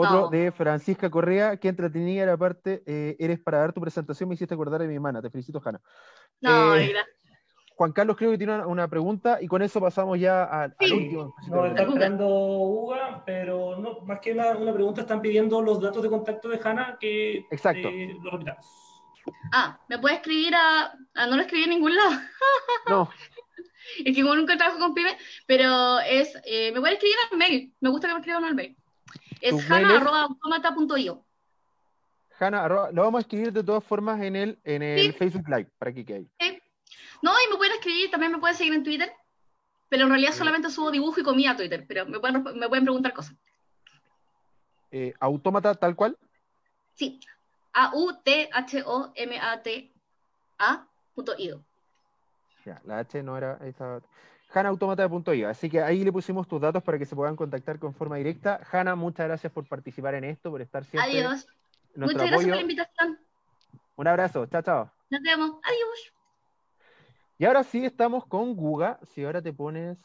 Otro 0.00 0.28
de 0.28 0.52
Francisca 0.52 1.10
Correa, 1.10 1.56
que 1.56 1.68
entretenida 1.68 2.24
la 2.24 2.36
parte, 2.36 2.84
eh, 2.86 3.16
eres 3.18 3.40
para 3.40 3.58
dar 3.58 3.72
tu 3.72 3.80
presentación, 3.80 4.28
me 4.28 4.36
hiciste 4.36 4.54
acordar 4.54 4.80
de 4.80 4.86
mi 4.86 4.94
hermana, 4.94 5.20
te 5.20 5.28
felicito, 5.28 5.60
Hanna. 5.64 5.80
No, 6.40 6.76
eh, 6.76 6.88
gracias. 6.88 7.17
Juan 7.78 7.92
Carlos 7.92 8.16
creo 8.16 8.32
que 8.32 8.38
tiene 8.38 8.66
una, 8.66 8.88
pregunta 8.88 9.38
y 9.40 9.46
con 9.46 9.62
eso 9.62 9.80
pasamos 9.80 10.18
ya 10.18 10.42
al, 10.42 10.74
último. 10.80 11.32
No, 11.46 11.64
está 11.64 11.82
esperando 11.84 12.26
Uga, 12.26 13.22
pero 13.24 13.78
no, 13.78 14.00
más 14.00 14.18
que 14.18 14.32
una, 14.32 14.50
una, 14.56 14.72
pregunta, 14.74 15.02
están 15.02 15.22
pidiendo 15.22 15.62
los 15.62 15.80
datos 15.80 16.02
de 16.02 16.08
contacto 16.08 16.48
de 16.48 16.58
Hanna 16.60 16.96
que 16.98 17.46
Exacto. 17.52 17.86
Eh, 17.86 18.16
lo 18.20 18.32
repitamos. 18.32 18.66
Ah, 19.52 19.78
¿me 19.88 19.96
puede 20.00 20.16
escribir 20.16 20.56
a, 20.56 20.92
No 21.28 21.36
lo 21.36 21.42
escribí 21.42 21.64
en 21.64 21.70
ningún 21.70 21.94
lado. 21.94 22.10
No. 22.88 23.10
es 24.04 24.16
que 24.16 24.22
como 24.22 24.34
nunca 24.34 24.56
trabajo 24.56 24.80
con 24.80 24.92
pyme, 24.92 25.16
pero 25.46 26.00
es... 26.00 26.36
Eh, 26.46 26.72
me 26.72 26.80
puede 26.80 26.94
escribir 26.94 27.16
al 27.30 27.38
mail. 27.38 27.72
Me 27.78 27.90
gusta 27.90 28.08
que 28.08 28.14
me 28.14 28.20
escriban 28.20 28.42
al 28.42 28.56
mail. 28.56 28.76
Es 29.40 29.70
hanna.automata.io. 29.70 31.24
Hanna, 32.40 32.66
lo 32.68 33.02
vamos 33.04 33.18
a 33.18 33.20
escribir 33.20 33.52
de 33.52 33.62
todas 33.62 33.84
formas 33.84 34.20
en 34.20 34.34
el, 34.34 34.58
en 34.64 34.82
el 34.82 35.12
Facebook 35.12 35.48
Live, 35.48 35.68
para 35.78 35.92
que 35.92 36.04
quede 36.04 36.26
ahí. 36.40 36.57
No, 37.22 37.32
y 37.32 37.50
me 37.50 37.56
pueden 37.56 37.74
escribir, 37.74 38.10
también 38.10 38.32
me 38.32 38.38
pueden 38.38 38.56
seguir 38.56 38.74
en 38.74 38.84
Twitter, 38.84 39.12
pero 39.88 40.04
en 40.04 40.10
realidad 40.10 40.32
solamente 40.32 40.70
subo 40.70 40.90
dibujo 40.90 41.20
y 41.20 41.24
comida 41.24 41.52
a 41.52 41.56
Twitter, 41.56 41.84
pero 41.86 42.06
me 42.06 42.20
pueden, 42.20 42.42
me 42.42 42.68
pueden 42.68 42.84
preguntar 42.84 43.12
cosas. 43.12 43.34
Eh, 44.90 45.14
¿Autómata 45.20 45.74
tal 45.74 45.94
cual? 45.94 46.16
Sí, 46.94 47.20
A-U-T-H-O-M-A-T-A.io. 47.72 48.84
Ya, 52.64 52.80
la 52.84 52.98
H 52.98 53.22
no 53.22 53.36
era. 53.36 53.58
HanaAutomata.io. 54.50 55.48
Así 55.48 55.70
que 55.70 55.80
ahí 55.82 56.04
le 56.04 56.12
pusimos 56.12 56.48
tus 56.48 56.60
datos 56.60 56.82
para 56.82 56.98
que 56.98 57.06
se 57.06 57.14
puedan 57.14 57.36
contactar 57.36 57.78
con 57.78 57.94
forma 57.94 58.16
directa. 58.16 58.60
Hanna, 58.70 58.94
muchas 58.96 59.26
gracias 59.26 59.52
por 59.52 59.66
participar 59.66 60.14
en 60.14 60.24
esto, 60.24 60.50
por 60.50 60.60
estar 60.60 60.84
siempre. 60.84 61.20
Adiós. 61.20 61.46
Muchas 61.94 62.16
gracias 62.16 62.44
por 62.44 62.54
la 62.54 62.60
invitación. 62.60 63.18
Un 63.96 64.06
abrazo. 64.06 64.46
Chao, 64.46 64.62
chao. 64.62 64.90
Nos 65.10 65.22
vemos. 65.22 65.50
Adiós. 65.62 66.17
Y 67.38 67.44
ahora 67.44 67.62
sí 67.62 67.84
estamos 67.84 68.26
con 68.26 68.56
Guga. 68.56 68.98
Si 69.04 69.24
ahora 69.24 69.40
te 69.40 69.52
pones 69.52 69.96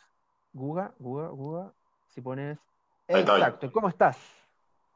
Guga, 0.54 0.94
Guga, 1.00 1.30
Guga, 1.30 1.74
si 2.10 2.22
pones... 2.22 2.60
Exacto, 3.08 3.72
¿cómo 3.72 3.90
estás? 3.90 4.18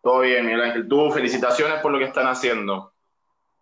Todo 0.04 0.20
bien, 0.20 0.46
Miguel 0.46 0.62
Ángel. 0.62 0.88
Tú, 0.88 1.10
felicitaciones 1.12 1.82
por 1.82 1.92
lo 1.92 1.98
que 1.98 2.06
están 2.06 2.28
haciendo. 2.28 2.94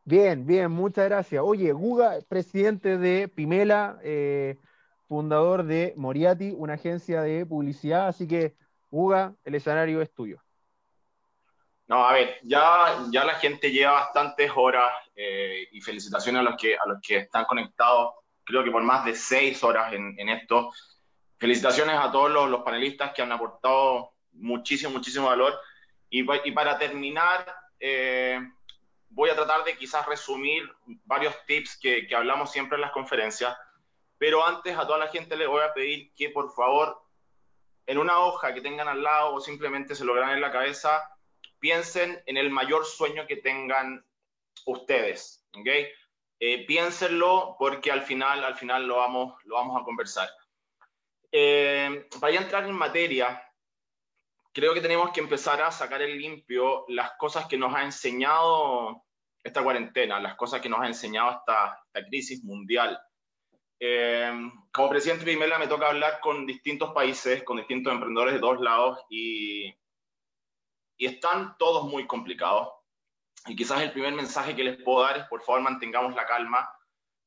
Bien, 0.03 0.45
bien, 0.45 0.69
muchas 0.71 1.05
gracias. 1.05 1.41
Oye, 1.43 1.71
Guga, 1.71 2.19
presidente 2.27 2.97
de 2.97 3.29
Pimela, 3.29 3.97
eh, 4.03 4.59
fundador 5.07 5.63
de 5.63 5.93
Moriati, 5.95 6.53
una 6.55 6.73
agencia 6.73 7.21
de 7.21 7.45
publicidad, 7.45 8.09
así 8.09 8.27
que, 8.27 8.55
Guga, 8.91 9.33
el 9.45 9.55
escenario 9.55 10.01
es 10.01 10.13
tuyo. 10.13 10.41
No, 11.87 12.05
a 12.05 12.13
ver, 12.13 12.39
ya, 12.43 13.05
ya 13.09 13.23
la 13.23 13.35
gente 13.35 13.71
lleva 13.71 13.93
bastantes 13.93 14.51
horas 14.55 14.91
eh, 15.15 15.67
y 15.71 15.81
felicitaciones 15.81 16.41
a 16.41 16.43
los, 16.43 16.55
que, 16.55 16.75
a 16.75 16.85
los 16.87 16.99
que 17.01 17.17
están 17.17 17.45
conectados 17.45 18.13
creo 18.45 18.63
que 18.63 18.71
por 18.71 18.83
más 18.83 19.03
de 19.05 19.15
seis 19.15 19.63
horas 19.63 19.93
en, 19.93 20.17
en 20.19 20.29
esto. 20.29 20.71
Felicitaciones 21.37 21.97
a 21.97 22.11
todos 22.11 22.31
los, 22.31 22.49
los, 22.49 22.63
panelistas 22.63 23.13
que 23.13 23.21
han 23.21 23.31
aportado 23.31 24.13
muchísimo, 24.31 24.91
muchísimo 24.91 25.27
valor. 25.27 25.53
Y, 26.09 26.25
y 26.47 26.51
para 26.51 26.77
terminar, 26.77 27.53
eh, 27.79 28.39
voy 29.09 29.29
a 29.29 29.35
tratar 29.35 29.63
de 29.63 29.75
quizás 29.75 30.05
resumir 30.05 30.63
varios 31.03 31.35
tips 31.45 31.77
que, 31.77 32.07
que, 32.07 32.15
hablamos 32.15 32.51
siempre 32.51 32.75
en 32.75 32.81
las 32.81 32.91
conferencias, 32.91 33.57
pero 34.17 34.45
antes 34.45 34.77
a 34.77 34.85
toda 34.85 34.99
la 34.99 35.07
gente 35.07 35.35
le 35.35 35.47
voy 35.47 35.61
a 35.61 35.73
pedir 35.73 36.13
que 36.15 36.29
por 36.29 36.53
favor 36.53 37.01
en 37.87 37.97
una 37.97 38.19
hoja 38.19 38.53
que 38.53 38.61
tengan 38.61 38.87
al 38.87 39.03
lado 39.03 39.33
o 39.33 39.41
simplemente 39.41 39.95
se 39.95 40.05
lo 40.05 40.21
en 40.21 40.41
la 40.41 40.51
cabeza, 40.51 41.09
piensen 41.59 42.21
en 42.25 42.37
el 42.37 42.49
mayor 42.49 42.85
sueño 42.85 43.27
que 43.27 43.37
tengan 43.37 44.05
ustedes, 44.65 45.45
¿ok? 45.53 45.67
Eh, 46.39 46.65
piénsenlo 46.65 47.55
porque 47.57 47.91
al 47.91 48.01
final, 48.01 48.43
al 48.43 48.55
final 48.55 48.85
lo, 48.85 48.97
vamos, 48.97 49.35
lo 49.45 49.55
vamos 49.55 49.81
a 49.81 49.85
conversar. 49.85 50.29
Eh, 51.31 52.07
para 52.19 52.35
entrar 52.35 52.65
en 52.65 52.73
materia, 52.73 53.41
creo 54.51 54.73
que 54.73 54.81
tenemos 54.81 55.11
que 55.11 55.21
empezar 55.21 55.61
a 55.61 55.71
sacar 55.71 56.01
en 56.01 56.17
limpio 56.17 56.85
las 56.89 57.11
cosas 57.17 57.47
que 57.47 57.57
nos 57.57 57.73
ha 57.73 57.83
enseñado 57.83 59.03
esta 59.43 59.63
cuarentena, 59.63 60.19
las 60.19 60.35
cosas 60.35 60.59
que 60.59 60.69
nos 60.69 60.79
ha 60.81 60.87
enseñado 60.87 61.31
esta, 61.31 61.83
esta 61.85 62.07
crisis 62.07 62.43
mundial. 62.43 62.99
Eh, 63.79 64.31
como 64.71 64.89
presidente 64.89 65.25
de 65.25 65.31
Primera 65.31 65.59
me 65.59 65.67
toca 65.67 65.89
hablar 65.89 66.19
con 66.21 66.45
distintos 66.45 66.93
países, 66.93 67.43
con 67.43 67.57
distintos 67.57 67.93
emprendedores 67.93 68.33
de 68.33 68.39
todos 68.39 68.61
lados 68.61 68.99
y, 69.09 69.67
y 70.97 71.05
están 71.05 71.57
todos 71.57 71.83
muy 71.89 72.07
complicados. 72.07 72.69
Y 73.47 73.55
quizás 73.55 73.81
el 73.81 73.91
primer 73.91 74.13
mensaje 74.13 74.55
que 74.55 74.63
les 74.63 74.81
puedo 74.81 75.03
dar 75.03 75.17
es, 75.17 75.25
por 75.25 75.41
favor, 75.43 75.61
mantengamos 75.61 76.15
la 76.15 76.25
calma, 76.25 76.67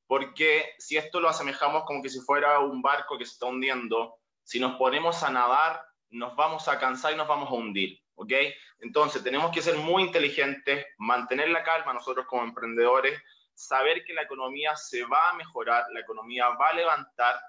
porque 0.06 0.74
si 0.78 0.96
esto 0.96 1.20
lo 1.20 1.28
asemejamos 1.28 1.84
como 1.84 2.02
que 2.02 2.08
si 2.08 2.20
fuera 2.20 2.58
un 2.60 2.82
barco 2.82 3.18
que 3.18 3.24
se 3.24 3.32
está 3.32 3.46
hundiendo, 3.46 4.16
si 4.42 4.58
nos 4.58 4.76
ponemos 4.76 5.22
a 5.22 5.30
nadar, 5.30 5.82
nos 6.10 6.34
vamos 6.34 6.66
a 6.68 6.78
cansar 6.78 7.12
y 7.12 7.16
nos 7.16 7.28
vamos 7.28 7.50
a 7.50 7.54
hundir, 7.54 8.00
¿ok? 8.14 8.32
Entonces, 8.80 9.22
tenemos 9.22 9.52
que 9.52 9.62
ser 9.62 9.76
muy 9.76 10.02
inteligentes, 10.02 10.86
mantener 10.96 11.50
la 11.50 11.62
calma 11.62 11.92
nosotros 11.92 12.26
como 12.26 12.42
emprendedores, 12.42 13.20
saber 13.54 14.04
que 14.04 14.14
la 14.14 14.22
economía 14.22 14.74
se 14.76 15.04
va 15.04 15.30
a 15.30 15.34
mejorar, 15.34 15.84
la 15.92 16.00
economía 16.00 16.48
va 16.48 16.68
a 16.68 16.74
levantar, 16.74 17.40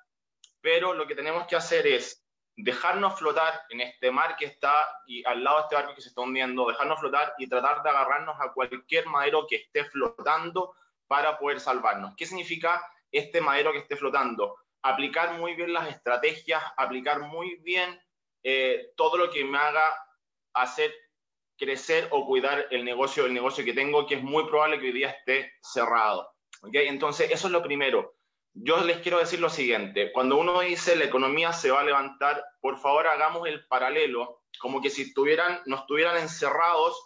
pero 0.59 0.93
lo 0.93 1.07
que 1.07 1.15
tenemos 1.15 1.47
que 1.47 1.55
hacer 1.55 1.87
es 1.87 2.23
dejarnos 2.61 3.17
flotar 3.17 3.61
en 3.69 3.79
este 3.79 4.11
mar 4.11 4.35
que 4.37 4.45
está 4.45 5.01
y 5.07 5.25
al 5.25 5.43
lado 5.43 5.57
de 5.57 5.63
este 5.63 5.75
barco 5.75 5.95
que 5.95 6.01
se 6.01 6.09
está 6.09 6.21
hundiendo, 6.21 6.67
dejarnos 6.67 6.99
flotar 6.99 7.33
y 7.37 7.47
tratar 7.47 7.81
de 7.83 7.89
agarrarnos 7.89 8.35
a 8.39 8.51
cualquier 8.51 9.05
madero 9.05 9.47
que 9.47 9.55
esté 9.55 9.85
flotando 9.85 10.75
para 11.07 11.37
poder 11.37 11.61
salvarnos. 11.61 12.15
¿Qué 12.17 12.25
significa 12.25 12.85
este 13.11 13.39
madero 13.39 13.71
que 13.71 13.79
esté 13.79 13.95
flotando? 13.95 14.57
Aplicar 14.81 15.37
muy 15.39 15.55
bien 15.55 15.71
las 15.71 15.87
estrategias, 15.87 16.61
aplicar 16.75 17.21
muy 17.21 17.55
bien 17.61 17.97
eh, 18.43 18.91
todo 18.97 19.17
lo 19.17 19.31
que 19.31 19.45
me 19.45 19.57
haga 19.57 19.83
hacer 20.53 20.93
crecer 21.57 22.09
o 22.11 22.25
cuidar 22.25 22.67
el 22.71 22.83
negocio, 22.83 23.25
el 23.25 23.33
negocio 23.33 23.63
que 23.63 23.73
tengo, 23.73 24.05
que 24.05 24.15
es 24.15 24.23
muy 24.23 24.45
probable 24.47 24.79
que 24.79 24.87
hoy 24.87 24.93
día 24.93 25.11
esté 25.11 25.53
cerrado. 25.61 26.29
¿okay? 26.61 26.87
Entonces, 26.87 27.31
eso 27.31 27.47
es 27.47 27.53
lo 27.53 27.63
primero. 27.63 28.15
Yo 28.53 28.81
les 28.83 28.97
quiero 28.97 29.19
decir 29.19 29.39
lo 29.39 29.49
siguiente, 29.49 30.11
cuando 30.11 30.37
uno 30.37 30.59
dice 30.59 30.95
la 30.95 31.05
economía 31.05 31.53
se 31.53 31.71
va 31.71 31.81
a 31.81 31.83
levantar, 31.83 32.43
por 32.61 32.77
favor 32.77 33.07
hagamos 33.07 33.47
el 33.47 33.65
paralelo, 33.67 34.41
como 34.59 34.81
que 34.81 34.89
si 34.89 35.03
estuvieran, 35.03 35.61
no 35.65 35.77
estuvieran 35.77 36.17
encerrados 36.17 37.01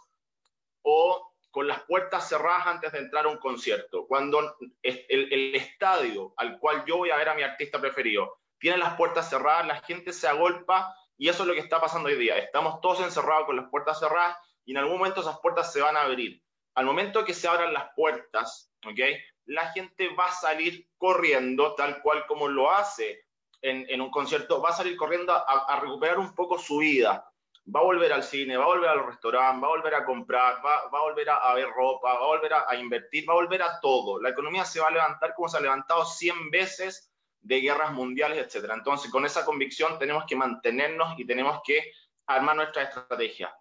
o 0.82 1.34
con 1.52 1.68
las 1.68 1.84
puertas 1.84 2.28
cerradas 2.28 2.66
antes 2.66 2.92
de 2.92 3.00
entrar 3.00 3.26
a 3.26 3.30
un 3.30 3.38
concierto. 3.38 4.08
Cuando 4.08 4.58
el, 4.82 5.06
el 5.10 5.56
estadio 5.56 6.34
al 6.38 6.58
cual 6.58 6.84
yo 6.86 6.98
voy 6.98 7.12
a 7.12 7.18
ver 7.18 7.30
a 7.30 7.36
mi 7.36 7.44
artista 7.44 7.80
preferido 7.80 8.40
tiene 8.58 8.78
las 8.78 8.96
puertas 8.96 9.30
cerradas, 9.30 9.68
la 9.68 9.82
gente 9.82 10.14
se 10.14 10.28
agolpa 10.28 10.96
y 11.18 11.30
eso 11.30 11.44
es 11.44 11.48
lo 11.48 11.54
que 11.54 11.60
está 11.60 11.80
pasando 11.80 12.10
hoy 12.10 12.16
día. 12.16 12.38
Estamos 12.38 12.82
todos 12.82 13.02
encerrados 13.02 13.46
con 13.46 13.58
las 13.58 13.70
puertas 13.70 14.00
cerradas 14.00 14.38
y 14.66 14.72
en 14.72 14.78
algún 14.78 14.98
momento 14.98 15.22
esas 15.22 15.40
puertas 15.42 15.72
se 15.72 15.82
van 15.82 15.98
a 15.98 16.02
abrir. 16.02 16.42
Al 16.74 16.86
momento 16.86 17.24
que 17.24 17.34
se 17.34 17.48
abran 17.48 17.74
las 17.74 17.94
puertas, 17.96 18.74
¿ok? 18.86 19.00
La 19.46 19.72
gente 19.72 20.10
va 20.10 20.28
a 20.28 20.32
salir 20.32 20.88
corriendo, 20.98 21.76
tal 21.76 22.02
cual 22.02 22.26
como 22.28 22.48
lo 22.48 22.72
hace 22.72 23.26
en, 23.62 24.02
un 24.02 24.12
concierto, 24.12 24.62
va 24.62 24.70
a 24.70 24.74
salir 24.74 24.98
corriendo 24.98 25.34
a, 25.34 25.80
recuperar 25.80 26.20
un 26.20 26.36
poco 26.36 26.60
su 26.60 26.78
vida. 26.78 27.30
Va 27.74 27.80
a 27.80 27.84
volver 27.84 28.12
al 28.12 28.24
cine, 28.24 28.58
va 28.58 28.66
a 28.66 28.68
volver 28.68 28.90
al 28.90 29.06
restaurante, 29.06 29.62
va 29.62 29.68
a 29.68 29.76
volver 29.78 29.96
a 29.96 30.06
comprar, 30.06 30.66
va, 30.66 30.80
a 30.80 31.02
volver 31.02 31.30
a, 31.30 31.36
a, 31.36 31.54
ver 31.56 31.70
ropa, 31.70 32.14
va 32.14 32.20
a 32.20 32.28
volver 32.28 32.54
a, 32.54 32.76
invertir, 32.76 33.28
va 33.28 33.34
a 33.34 33.38
volver 33.38 33.62
a 33.62 33.80
todo. 33.80 34.22
La 34.22 34.30
economía 34.30 34.66
se 34.66 34.82
va 34.82 34.88
a 34.88 34.92
levantar 34.92 35.34
como 35.34 35.48
se 35.48 35.58
ha 35.58 35.62
levantado 35.62 36.06
100 36.06 36.52
veces 36.52 37.14
de 37.40 37.62
guerras 37.62 37.94
mundiales, 37.94 38.38
etcétera. 38.38 38.74
Entonces, 38.74 39.10
con 39.10 39.26
esa 39.26 39.46
convicción 39.46 39.98
tenemos 39.98 40.26
que 40.26 40.36
mantenernos 40.36 41.18
y 41.18 41.26
tenemos 41.26 41.62
que 41.64 41.92
armar 42.28 42.56
nuestra 42.56 42.84
estrategia. 42.84 43.56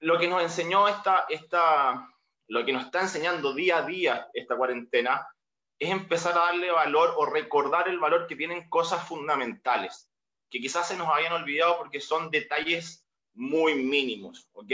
Lo 0.00 0.18
que 0.18 0.28
nos 0.28 0.42
enseñó 0.42 0.88
esta, 0.88 1.26
esta, 1.28 2.08
lo 2.48 2.64
que 2.64 2.72
nos 2.72 2.84
está 2.84 3.00
enseñando 3.00 3.54
día 3.54 3.78
a 3.78 3.86
día 3.86 4.28
esta 4.34 4.56
cuarentena 4.56 5.26
es 5.78 5.90
empezar 5.90 6.32
a 6.32 6.46
darle 6.46 6.70
valor 6.70 7.14
o 7.16 7.26
recordar 7.26 7.88
el 7.88 7.98
valor 7.98 8.26
que 8.26 8.36
tienen 8.36 8.68
cosas 8.68 9.06
fundamentales, 9.06 10.10
que 10.50 10.60
quizás 10.60 10.88
se 10.88 10.96
nos 10.96 11.08
habían 11.08 11.32
olvidado 11.32 11.78
porque 11.78 12.00
son 12.00 12.30
detalles 12.30 13.06
muy 13.34 13.74
mínimos, 13.74 14.48
¿ok? 14.52 14.72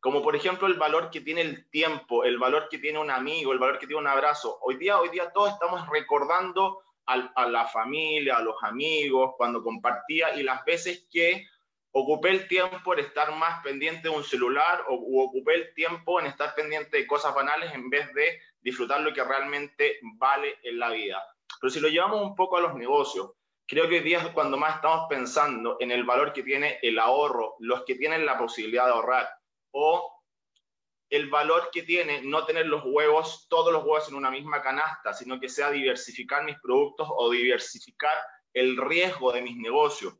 Como 0.00 0.22
por 0.22 0.34
ejemplo 0.34 0.66
el 0.66 0.78
valor 0.78 1.10
que 1.10 1.20
tiene 1.20 1.42
el 1.42 1.68
tiempo, 1.68 2.24
el 2.24 2.38
valor 2.38 2.68
que 2.70 2.78
tiene 2.78 2.98
un 2.98 3.10
amigo, 3.10 3.52
el 3.52 3.58
valor 3.58 3.78
que 3.78 3.86
tiene 3.86 4.00
un 4.00 4.06
abrazo. 4.06 4.58
Hoy 4.62 4.76
día, 4.76 4.98
hoy 4.98 5.10
día 5.10 5.30
todos 5.30 5.52
estamos 5.52 5.86
recordando 5.88 6.80
a, 7.06 7.48
la 7.48 7.66
familia, 7.66 8.36
a 8.36 8.42
los 8.42 8.56
amigos, 8.62 9.32
cuando 9.36 9.62
compartía 9.62 10.34
y 10.36 10.42
las 10.44 10.64
veces 10.64 11.08
que 11.10 11.44
ocupé 11.92 12.30
el 12.30 12.48
tiempo 12.48 12.92
en 12.92 13.00
estar 13.00 13.34
más 13.36 13.62
pendiente 13.62 14.02
de 14.02 14.14
un 14.14 14.24
celular 14.24 14.84
o 14.88 15.24
ocupé 15.24 15.54
el 15.54 15.74
tiempo 15.74 16.20
en 16.20 16.26
estar 16.26 16.54
pendiente 16.54 16.96
de 16.96 17.06
cosas 17.06 17.34
banales 17.34 17.72
en 17.74 17.90
vez 17.90 18.12
de 18.14 18.40
disfrutar 18.60 19.00
lo 19.00 19.12
que 19.12 19.24
realmente 19.24 19.98
vale 20.16 20.58
en 20.62 20.78
la 20.78 20.90
vida. 20.90 21.22
Pero 21.60 21.70
si 21.70 21.80
lo 21.80 21.88
llevamos 21.88 22.22
un 22.22 22.34
poco 22.34 22.56
a 22.56 22.60
los 22.60 22.74
negocios, 22.74 23.32
creo 23.66 23.88
que 23.88 23.96
hoy 23.96 24.04
día 24.04 24.18
es 24.18 24.28
cuando 24.28 24.56
más 24.56 24.76
estamos 24.76 25.06
pensando 25.08 25.76
en 25.80 25.90
el 25.90 26.04
valor 26.04 26.32
que 26.32 26.42
tiene 26.42 26.78
el 26.82 26.98
ahorro, 26.98 27.56
los 27.58 27.84
que 27.84 27.96
tienen 27.96 28.24
la 28.24 28.38
posibilidad 28.38 28.86
de 28.86 28.92
ahorrar, 28.92 29.28
o 29.72 30.22
el 31.10 31.28
valor 31.28 31.70
que 31.72 31.82
tiene 31.82 32.22
no 32.22 32.46
tener 32.46 32.66
los 32.66 32.84
huevos, 32.84 33.48
todos 33.48 33.72
los 33.72 33.82
huevos 33.82 34.08
en 34.08 34.14
una 34.14 34.30
misma 34.30 34.62
canasta, 34.62 35.12
sino 35.12 35.40
que 35.40 35.48
sea 35.48 35.70
diversificar 35.70 36.44
mis 36.44 36.58
productos 36.60 37.08
o 37.10 37.30
diversificar 37.30 38.16
el 38.54 38.76
riesgo 38.76 39.32
de 39.32 39.42
mis 39.42 39.56
negocios. 39.56 40.14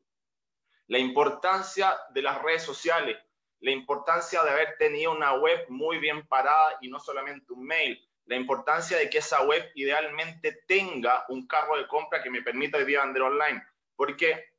La 0.91 0.99
importancia 0.99 1.97
de 2.11 2.21
las 2.21 2.43
redes 2.43 2.65
sociales, 2.65 3.17
la 3.61 3.71
importancia 3.71 4.43
de 4.43 4.51
haber 4.51 4.77
tenido 4.77 5.13
una 5.13 5.35
web 5.35 5.67
muy 5.69 5.99
bien 5.99 6.27
parada 6.27 6.79
y 6.81 6.89
no 6.89 6.99
solamente 6.99 7.53
un 7.53 7.65
mail, 7.65 8.05
la 8.25 8.35
importancia 8.35 8.97
de 8.97 9.09
que 9.09 9.19
esa 9.19 9.45
web 9.45 9.71
idealmente 9.77 10.65
tenga 10.67 11.27
un 11.29 11.47
carro 11.47 11.77
de 11.77 11.87
compra 11.87 12.21
que 12.21 12.29
me 12.29 12.43
permita 12.43 12.77
hoy 12.77 12.87
día 12.87 13.05
vender 13.05 13.23
online. 13.23 13.63
Porque 13.95 14.53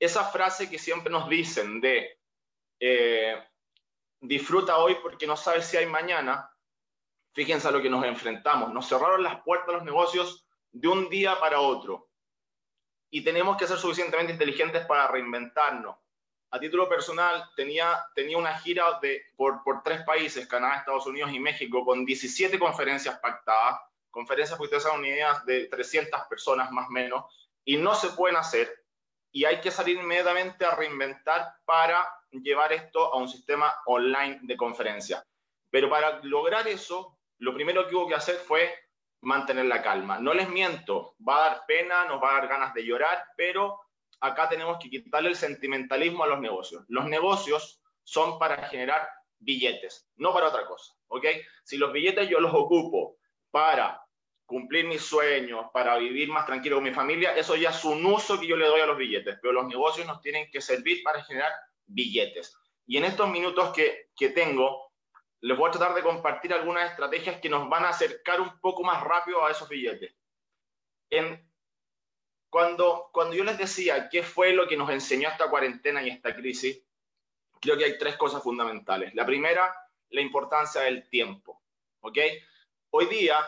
esa 0.00 0.24
frase 0.24 0.68
que 0.68 0.80
siempre 0.80 1.12
nos 1.12 1.28
dicen 1.28 1.80
de 1.80 2.18
eh, 2.80 3.40
disfruta 4.20 4.78
hoy 4.78 4.96
porque 5.00 5.28
no 5.28 5.36
sabes 5.36 5.64
si 5.64 5.76
hay 5.76 5.86
mañana. 5.86 6.50
Fíjense 7.34 7.68
a 7.68 7.70
lo 7.70 7.80
que 7.80 7.88
nos 7.88 8.04
enfrentamos. 8.04 8.72
Nos 8.72 8.88
cerraron 8.88 9.22
las 9.22 9.40
puertas 9.42 9.68
a 9.68 9.72
los 9.74 9.84
negocios 9.84 10.44
de 10.72 10.88
un 10.88 11.08
día 11.08 11.38
para 11.38 11.60
otro. 11.60 12.09
Y 13.10 13.22
tenemos 13.22 13.56
que 13.56 13.66
ser 13.66 13.76
suficientemente 13.76 14.32
inteligentes 14.32 14.86
para 14.86 15.08
reinventarnos. 15.08 15.96
A 16.52 16.58
título 16.58 16.88
personal, 16.88 17.48
tenía, 17.54 18.04
tenía 18.14 18.36
una 18.36 18.58
gira 18.58 18.98
de, 19.00 19.22
por, 19.36 19.62
por 19.62 19.82
tres 19.82 20.02
países, 20.02 20.48
Canadá, 20.48 20.78
Estados 20.78 21.06
Unidos 21.06 21.32
y 21.32 21.38
México, 21.38 21.84
con 21.84 22.04
17 22.04 22.58
conferencias 22.58 23.18
pactadas, 23.20 23.80
conferencias 24.10 24.58
que 24.58 24.64
ustedes 24.64 24.82
saben 24.82 25.00
unidades 25.00 25.44
de 25.46 25.66
300 25.66 26.22
personas 26.28 26.72
más 26.72 26.88
o 26.88 26.90
menos, 26.90 27.24
y 27.64 27.76
no 27.76 27.94
se 27.94 28.10
pueden 28.10 28.36
hacer. 28.36 28.84
Y 29.32 29.44
hay 29.44 29.60
que 29.60 29.70
salir 29.70 29.96
inmediatamente 29.96 30.64
a 30.64 30.74
reinventar 30.74 31.54
para 31.64 32.04
llevar 32.32 32.72
esto 32.72 33.12
a 33.12 33.16
un 33.16 33.28
sistema 33.28 33.72
online 33.86 34.40
de 34.42 34.56
conferencia. 34.56 35.22
Pero 35.70 35.88
para 35.88 36.20
lograr 36.24 36.66
eso, 36.66 37.16
lo 37.38 37.54
primero 37.54 37.88
que 37.88 37.94
hubo 37.94 38.08
que 38.08 38.14
hacer 38.14 38.36
fue 38.36 38.74
mantener 39.22 39.66
la 39.66 39.82
calma. 39.82 40.18
No 40.18 40.34
les 40.34 40.48
miento, 40.48 41.14
va 41.26 41.36
a 41.36 41.50
dar 41.50 41.66
pena, 41.66 42.04
nos 42.06 42.22
va 42.22 42.30
a 42.30 42.40
dar 42.40 42.48
ganas 42.48 42.74
de 42.74 42.84
llorar, 42.84 43.24
pero 43.36 43.80
acá 44.20 44.48
tenemos 44.48 44.78
que 44.78 44.90
quitarle 44.90 45.30
el 45.30 45.36
sentimentalismo 45.36 46.24
a 46.24 46.28
los 46.28 46.40
negocios. 46.40 46.84
Los 46.88 47.06
negocios 47.06 47.82
son 48.02 48.38
para 48.38 48.68
generar 48.68 49.08
billetes, 49.38 50.08
no 50.16 50.32
para 50.32 50.48
otra 50.48 50.66
cosa, 50.66 50.94
¿ok? 51.08 51.26
Si 51.64 51.78
los 51.78 51.92
billetes 51.92 52.28
yo 52.28 52.40
los 52.40 52.52
ocupo 52.54 53.16
para 53.50 54.02
cumplir 54.44 54.86
mis 54.86 55.02
sueños, 55.02 55.66
para 55.72 55.96
vivir 55.96 56.28
más 56.28 56.44
tranquilo 56.44 56.76
con 56.76 56.84
mi 56.84 56.92
familia, 56.92 57.36
eso 57.36 57.56
ya 57.56 57.70
es 57.70 57.84
un 57.84 58.04
uso 58.04 58.38
que 58.38 58.46
yo 58.46 58.56
le 58.56 58.66
doy 58.66 58.80
a 58.80 58.86
los 58.86 58.98
billetes, 58.98 59.38
pero 59.40 59.52
los 59.52 59.66
negocios 59.66 60.06
nos 60.06 60.20
tienen 60.20 60.50
que 60.50 60.60
servir 60.60 61.02
para 61.02 61.22
generar 61.22 61.52
billetes. 61.86 62.56
Y 62.86 62.96
en 62.96 63.04
estos 63.04 63.30
minutos 63.30 63.72
que, 63.72 64.08
que 64.16 64.30
tengo, 64.30 64.89
les 65.40 65.56
voy 65.56 65.68
a 65.68 65.72
tratar 65.72 65.94
de 65.94 66.02
compartir 66.02 66.52
algunas 66.52 66.90
estrategias 66.90 67.40
que 67.40 67.48
nos 67.48 67.68
van 67.68 67.84
a 67.84 67.90
acercar 67.90 68.40
un 68.40 68.60
poco 68.60 68.82
más 68.82 69.02
rápido 69.02 69.44
a 69.44 69.50
esos 69.50 69.68
billetes. 69.68 70.14
Cuando, 72.50 73.10
cuando 73.12 73.34
yo 73.34 73.44
les 73.44 73.58
decía 73.58 74.08
qué 74.08 74.22
fue 74.22 74.52
lo 74.52 74.66
que 74.66 74.76
nos 74.76 74.90
enseñó 74.90 75.28
esta 75.28 75.48
cuarentena 75.48 76.02
y 76.02 76.10
esta 76.10 76.34
crisis, 76.34 76.82
creo 77.60 77.78
que 77.78 77.84
hay 77.84 77.98
tres 77.98 78.16
cosas 78.16 78.42
fundamentales. 78.42 79.14
La 79.14 79.24
primera, 79.24 79.74
la 80.10 80.20
importancia 80.20 80.82
del 80.82 81.08
tiempo. 81.08 81.62
¿ok? 82.00 82.18
Hoy 82.90 83.06
día 83.06 83.38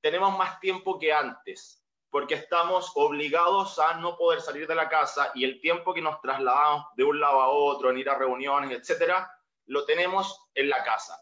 tenemos 0.00 0.36
más 0.36 0.58
tiempo 0.60 0.98
que 0.98 1.12
antes 1.12 1.80
porque 2.10 2.34
estamos 2.34 2.92
obligados 2.94 3.78
a 3.80 3.94
no 3.94 4.16
poder 4.16 4.40
salir 4.40 4.68
de 4.68 4.76
la 4.76 4.88
casa 4.88 5.32
y 5.34 5.42
el 5.42 5.60
tiempo 5.60 5.92
que 5.92 6.00
nos 6.00 6.20
trasladamos 6.20 6.86
de 6.94 7.02
un 7.02 7.18
lado 7.18 7.40
a 7.40 7.48
otro, 7.48 7.90
en 7.90 7.98
ir 7.98 8.08
a 8.08 8.16
reuniones, 8.16 8.70
etcétera, 8.70 9.28
lo 9.66 9.84
tenemos 9.84 10.48
en 10.54 10.68
la 10.68 10.82
casa. 10.84 11.20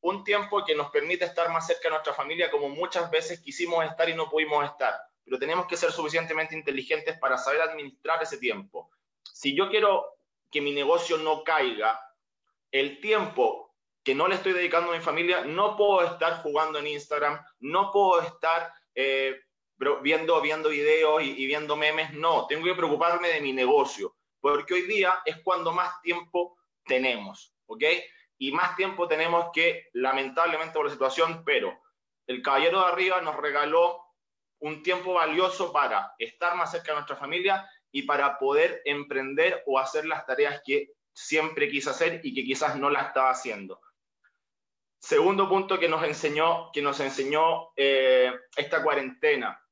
Un 0.00 0.24
tiempo 0.24 0.64
que 0.64 0.74
nos 0.74 0.90
permite 0.90 1.24
estar 1.24 1.50
más 1.50 1.66
cerca 1.66 1.84
de 1.84 1.90
nuestra 1.90 2.14
familia 2.14 2.50
como 2.50 2.68
muchas 2.68 3.10
veces 3.10 3.40
quisimos 3.40 3.84
estar 3.84 4.08
y 4.08 4.14
no 4.14 4.30
pudimos 4.30 4.64
estar, 4.64 4.98
pero 5.24 5.38
tenemos 5.38 5.66
que 5.66 5.76
ser 5.76 5.92
suficientemente 5.92 6.54
inteligentes 6.54 7.18
para 7.18 7.36
saber 7.36 7.60
administrar 7.60 8.22
ese 8.22 8.38
tiempo. 8.38 8.90
Si 9.22 9.54
yo 9.54 9.68
quiero 9.68 10.06
que 10.50 10.60
mi 10.60 10.72
negocio 10.72 11.18
no 11.18 11.44
caiga, 11.44 12.00
el 12.72 13.00
tiempo 13.00 13.74
que 14.02 14.14
no 14.14 14.26
le 14.26 14.36
estoy 14.36 14.52
dedicando 14.54 14.92
a 14.92 14.96
mi 14.96 15.02
familia, 15.02 15.42
no 15.42 15.76
puedo 15.76 16.02
estar 16.04 16.42
jugando 16.42 16.78
en 16.78 16.86
Instagram, 16.86 17.38
no 17.60 17.90
puedo 17.92 18.22
estar 18.22 18.72
eh, 18.94 19.38
viendo, 20.02 20.40
viendo 20.40 20.70
videos 20.70 21.22
y, 21.22 21.42
y 21.42 21.46
viendo 21.46 21.76
memes, 21.76 22.12
no, 22.14 22.46
tengo 22.46 22.64
que 22.64 22.74
preocuparme 22.74 23.28
de 23.28 23.40
mi 23.40 23.52
negocio, 23.52 24.16
porque 24.40 24.74
hoy 24.74 24.82
día 24.82 25.20
es 25.26 25.42
cuando 25.42 25.72
más 25.72 26.00
tiempo 26.00 26.56
tenemos, 26.90 27.54
¿ok? 27.66 27.84
Y 28.36 28.50
más 28.50 28.74
tiempo 28.74 29.06
tenemos 29.06 29.50
que, 29.52 29.88
lamentablemente 29.92 30.74
por 30.74 30.86
la 30.86 30.92
situación, 30.92 31.44
pero 31.44 31.80
el 32.26 32.42
caballero 32.42 32.80
de 32.80 32.86
arriba 32.86 33.20
nos 33.20 33.36
regaló 33.36 34.02
un 34.58 34.82
tiempo 34.82 35.14
valioso 35.14 35.72
para 35.72 36.14
estar 36.18 36.56
más 36.56 36.72
cerca 36.72 36.88
de 36.88 36.96
nuestra 36.96 37.16
familia 37.16 37.70
y 37.92 38.02
para 38.02 38.38
poder 38.38 38.82
emprender 38.84 39.62
o 39.66 39.78
hacer 39.78 40.04
las 40.04 40.26
tareas 40.26 40.60
que 40.64 40.90
siempre 41.12 41.70
quise 41.70 41.90
hacer 41.90 42.20
y 42.24 42.34
que 42.34 42.42
quizás 42.44 42.76
no 42.76 42.90
la 42.90 43.02
estaba 43.02 43.30
haciendo. 43.30 43.80
Segundo 44.98 45.48
punto 45.48 45.78
que 45.78 45.88
nos 45.88 46.02
enseñó, 46.02 46.70
que 46.72 46.82
nos 46.82 46.98
enseñó 46.98 47.70
eh, 47.76 48.32
esta 48.56 48.82
cuarentena, 48.82 49.64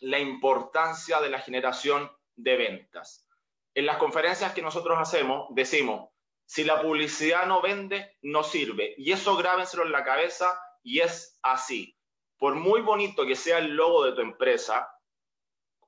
la 0.00 0.18
importancia 0.18 1.20
de 1.20 1.28
la 1.28 1.40
generación 1.40 2.10
de 2.36 2.56
ventas. 2.56 3.28
En 3.74 3.86
las 3.86 3.98
conferencias 3.98 4.54
que 4.54 4.62
nosotros 4.62 4.98
hacemos, 4.98 5.48
decimos, 5.50 6.13
si 6.54 6.62
la 6.62 6.80
publicidad 6.80 7.46
no 7.46 7.60
vende, 7.60 8.16
no 8.22 8.44
sirve. 8.44 8.94
Y 8.96 9.10
eso 9.10 9.36
grábenselo 9.36 9.82
en 9.82 9.90
la 9.90 10.04
cabeza 10.04 10.56
y 10.84 11.00
es 11.00 11.36
así. 11.42 11.98
Por 12.38 12.54
muy 12.54 12.80
bonito 12.80 13.26
que 13.26 13.34
sea 13.34 13.58
el 13.58 13.74
logo 13.74 14.04
de 14.04 14.12
tu 14.12 14.20
empresa, 14.20 14.88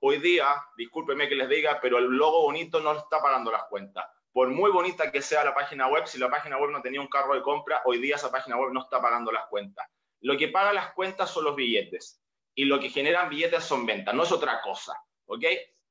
hoy 0.01 0.19
día, 0.19 0.49
discúlpeme 0.77 1.29
que 1.29 1.37
les 1.37 1.49
diga, 1.49 1.79
pero 1.81 1.99
el 1.99 2.07
logo 2.07 2.43
bonito 2.43 2.81
no 2.81 2.91
está 2.97 3.23
pagando 3.23 3.53
las 3.53 3.63
cuentas. 3.67 4.07
Por 4.33 4.49
muy 4.49 4.73
bonita 4.73 5.13
que 5.13 5.23
sea 5.23 5.45
la 5.45 5.55
página 5.55 5.87
web, 5.87 6.05
si 6.09 6.19
la 6.19 6.29
página 6.29 6.59
web 6.59 6.73
no 6.73 6.83
tenía 6.83 7.01
un 7.01 7.07
carro 7.07 7.37
de 7.37 7.43
compra, 7.43 7.83
hoy 7.85 8.01
día 8.01 8.17
esa 8.17 8.33
página 8.33 8.57
web 8.57 8.73
no 8.73 8.81
está 8.83 9.01
pagando 9.01 9.31
las 9.31 9.47
cuentas. 9.47 9.87
Lo 10.21 10.37
que 10.37 10.49
paga 10.49 10.73
las 10.73 10.93
cuentas 10.95 11.31
son 11.31 11.45
los 11.45 11.55
billetes 11.55 12.21
y 12.57 12.65
lo 12.65 12.81
que 12.81 12.91
generan 12.91 13.29
billetes 13.29 13.63
son 13.63 13.87
ventas, 13.87 14.13
no 14.17 14.25
es 14.25 14.33
otra 14.33 14.61
cosa, 14.63 15.01
¿ok? 15.27 15.45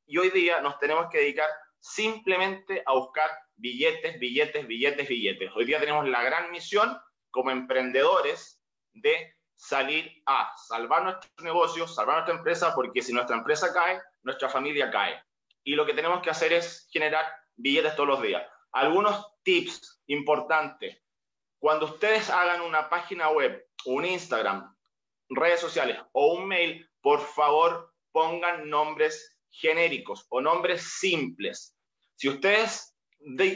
Y 0.06 0.18
hoy 0.18 0.32
día 0.32 0.60
nos 0.60 0.78
tenemos 0.80 1.08
que 1.10 1.20
dedicar 1.20 1.50
simplemente 1.80 2.84
a 2.86 2.92
buscar 2.92 3.45
billetes, 3.58 4.20
billetes, 4.20 4.68
billetes, 4.68 5.08
billetes. 5.08 5.52
Hoy 5.56 5.66
día 5.66 5.80
tenemos 5.80 6.08
la 6.08 6.24
gran 6.24 6.52
misión 6.52 6.98
como 7.32 7.52
emprendedores 7.52 8.62
de 8.94 9.36
salir 9.56 10.22
a 10.26 10.52
salvar 10.68 11.04
nuestros 11.04 11.32
negocios, 11.42 11.96
salvar 11.96 12.18
nuestra 12.18 12.36
empresa, 12.36 12.76
porque 12.76 13.02
si 13.02 13.14
nuestra 13.14 13.38
empresa 13.38 13.74
cae, 13.74 14.02
nuestra 14.24 14.50
familia 14.50 14.92
cae. 14.92 15.22
Y 15.64 15.76
lo 15.76 15.86
que 15.86 15.94
tenemos 15.94 16.22
que 16.22 16.30
hacer 16.30 16.54
es 16.54 16.88
generar 16.92 17.26
billetes 17.56 17.96
todos 17.96 18.10
los 18.10 18.22
días. 18.22 18.46
Algunos 18.72 19.26
tips 19.44 20.02
importantes. 20.08 21.02
Cuando 21.60 21.86
ustedes 21.86 22.30
hagan 22.30 22.62
una 22.62 22.90
página 22.90 23.30
web, 23.30 23.66
un 23.86 24.06
Instagram, 24.06 24.76
redes 25.30 25.60
sociales 25.60 25.98
o 26.12 26.34
un 26.34 26.48
mail, 26.48 26.88
por 27.02 27.22
favor 27.22 27.94
pongan 28.12 28.70
nombres 28.70 29.38
genéricos 29.50 30.26
o 30.30 30.42
nombres 30.42 30.84
simples. 31.00 31.76
Si 32.16 32.30
ustedes 32.30 32.95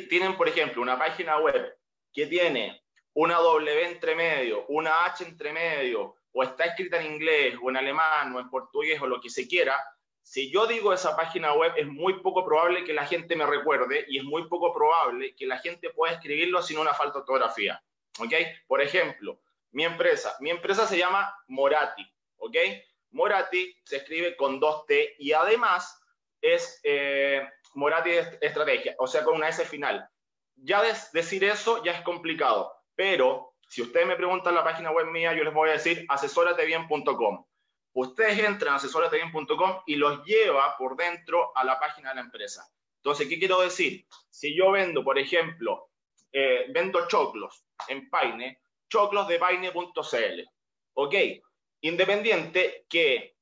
tienen, 0.09 0.35
por 0.35 0.47
ejemplo, 0.47 0.81
una 0.81 0.97
página 0.97 1.37
web 1.39 1.77
que 2.13 2.27
tiene 2.27 2.83
una 3.13 3.35
W 3.35 3.85
entre 3.85 4.15
medio, 4.15 4.65
una 4.67 5.05
H 5.05 5.23
entre 5.23 5.51
medio, 5.51 6.15
o 6.31 6.43
está 6.43 6.65
escrita 6.65 6.99
en 6.99 7.13
inglés, 7.13 7.55
o 7.61 7.69
en 7.69 7.77
alemán, 7.77 8.33
o 8.35 8.39
en 8.39 8.49
portugués, 8.49 9.01
o 9.01 9.07
lo 9.07 9.19
que 9.19 9.29
se 9.29 9.47
quiera, 9.47 9.75
si 10.29 10.51
yo 10.51 10.67
digo 10.67 10.93
esa 10.93 11.15
página 11.15 11.53
web, 11.53 11.73
es 11.75 11.87
muy 11.87 12.21
poco 12.21 12.45
probable 12.45 12.83
que 12.83 12.93
la 12.93 13.07
gente 13.07 13.35
me 13.35 13.47
recuerde 13.47 14.05
y 14.07 14.19
es 14.19 14.23
muy 14.23 14.47
poco 14.47 14.71
probable 14.71 15.33
que 15.35 15.47
la 15.47 15.57
gente 15.57 15.89
pueda 15.89 16.13
escribirlo 16.13 16.61
sin 16.61 16.77
una 16.77 16.93
falta 16.93 17.13
de 17.13 17.19
ortografía. 17.21 17.83
¿Ok? 18.19 18.33
Por 18.67 18.79
ejemplo, 18.79 19.41
mi 19.71 19.85
empresa. 19.85 20.35
Mi 20.39 20.51
empresa 20.51 20.85
se 20.85 20.99
llama 20.99 21.33
Morati. 21.47 22.07
¿Ok? 22.37 22.55
Morati 23.09 23.75
se 23.83 23.97
escribe 23.97 24.35
con 24.35 24.59
dos 24.59 24.85
T 24.85 25.15
y 25.17 25.33
además 25.33 25.99
es 26.41 26.79
eh, 26.83 27.49
Morati 27.75 28.11
Estrategia, 28.41 28.95
o 28.97 29.07
sea, 29.07 29.23
con 29.23 29.35
una 29.35 29.49
S 29.49 29.63
final. 29.65 30.07
Ya 30.55 30.81
decir 31.13 31.43
eso 31.43 31.83
ya 31.83 31.93
es 31.93 32.01
complicado. 32.01 32.73
Pero 32.95 33.53
si 33.67 33.81
ustedes 33.81 34.07
me 34.07 34.15
preguntan 34.15 34.55
la 34.55 34.63
página 34.63 34.91
web 34.91 35.07
mía, 35.07 35.33
yo 35.33 35.43
les 35.43 35.53
voy 35.53 35.69
a 35.69 35.73
decir 35.73 36.05
asesoratebien.com. 36.09 37.45
Ustedes 37.93 38.39
entran 38.39 38.73
a 38.73 38.77
asesoratebien.com 38.77 39.81
y 39.85 39.95
los 39.95 40.23
lleva 40.25 40.75
por 40.77 40.95
dentro 40.95 41.55
a 41.55 41.63
la 41.63 41.79
página 41.79 42.09
de 42.09 42.15
la 42.15 42.21
empresa. 42.21 42.67
Entonces, 42.97 43.27
¿qué 43.27 43.39
quiero 43.39 43.61
decir? 43.61 44.05
Si 44.29 44.55
yo 44.55 44.71
vendo, 44.71 45.03
por 45.03 45.17
ejemplo, 45.17 45.89
eh, 46.31 46.65
vendo 46.69 47.07
choclos 47.07 47.65
en 47.87 48.09
Paine, 48.09 48.59
choclos 48.89 49.27
de 49.27 49.39
paine.cl. 49.39 50.41
¿Ok? 50.93 51.15
Independiente 51.81 52.85
que 52.89 53.37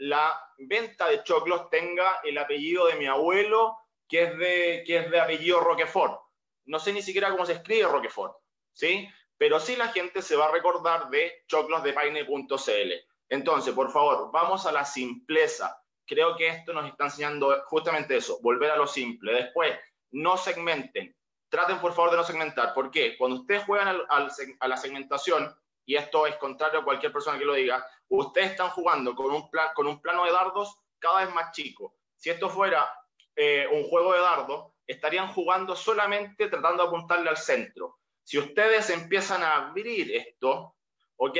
la 0.00 0.34
venta 0.58 1.08
de 1.08 1.22
choclos 1.22 1.68
tenga 1.68 2.20
el 2.24 2.38
apellido 2.38 2.86
de 2.86 2.94
mi 2.94 3.06
abuelo, 3.06 3.76
que 4.08 4.22
es 4.22 4.38
de, 4.38 4.82
que 4.86 4.96
es 4.96 5.10
de 5.10 5.20
apellido 5.20 5.60
Roquefort. 5.60 6.20
No 6.64 6.78
sé 6.78 6.92
ni 6.92 7.02
siquiera 7.02 7.30
cómo 7.30 7.44
se 7.44 7.52
escribe 7.52 7.86
Roquefort. 7.86 8.34
¿sí? 8.72 9.08
Pero 9.36 9.60
sí 9.60 9.76
la 9.76 9.88
gente 9.88 10.22
se 10.22 10.36
va 10.36 10.46
a 10.46 10.52
recordar 10.52 11.10
de 11.10 11.44
choclosdepaine.cl. 11.46 12.92
Entonces, 13.28 13.74
por 13.74 13.92
favor, 13.92 14.30
vamos 14.32 14.64
a 14.66 14.72
la 14.72 14.84
simpleza. 14.84 15.82
Creo 16.06 16.34
que 16.34 16.48
esto 16.48 16.72
nos 16.72 16.88
está 16.88 17.04
enseñando 17.04 17.62
justamente 17.66 18.16
eso, 18.16 18.40
volver 18.42 18.70
a 18.70 18.76
lo 18.76 18.86
simple. 18.86 19.34
Después, 19.34 19.78
no 20.12 20.36
segmenten. 20.38 21.14
Traten, 21.50 21.78
por 21.78 21.92
favor, 21.92 22.12
de 22.12 22.16
no 22.16 22.24
segmentar. 22.24 22.72
¿Por 22.72 22.90
qué? 22.90 23.16
Cuando 23.18 23.40
ustedes 23.40 23.64
juegan 23.64 23.98
a 24.08 24.68
la 24.68 24.76
segmentación, 24.76 25.54
y 25.84 25.96
esto 25.96 26.26
es 26.26 26.36
contrario 26.36 26.80
a 26.80 26.84
cualquier 26.84 27.12
persona 27.12 27.38
que 27.38 27.44
lo 27.44 27.54
diga, 27.54 27.84
ustedes 28.18 28.52
están 28.52 28.70
jugando 28.70 29.14
con 29.14 29.32
un, 29.32 29.48
con 29.74 29.86
un 29.86 30.00
plano 30.00 30.24
de 30.24 30.32
dardos 30.32 30.76
cada 30.98 31.24
vez 31.24 31.34
más 31.34 31.52
chico. 31.52 31.94
Si 32.16 32.30
esto 32.30 32.50
fuera 32.50 32.88
eh, 33.34 33.66
un 33.72 33.84
juego 33.84 34.12
de 34.12 34.20
dardos, 34.20 34.72
estarían 34.86 35.32
jugando 35.32 35.74
solamente 35.76 36.48
tratando 36.48 36.82
de 36.82 36.88
apuntarle 36.88 37.30
al 37.30 37.36
centro. 37.36 37.98
Si 38.22 38.38
ustedes 38.38 38.90
empiezan 38.90 39.42
a 39.42 39.68
abrir 39.68 40.14
esto, 40.14 40.76
¿ok? 41.16 41.38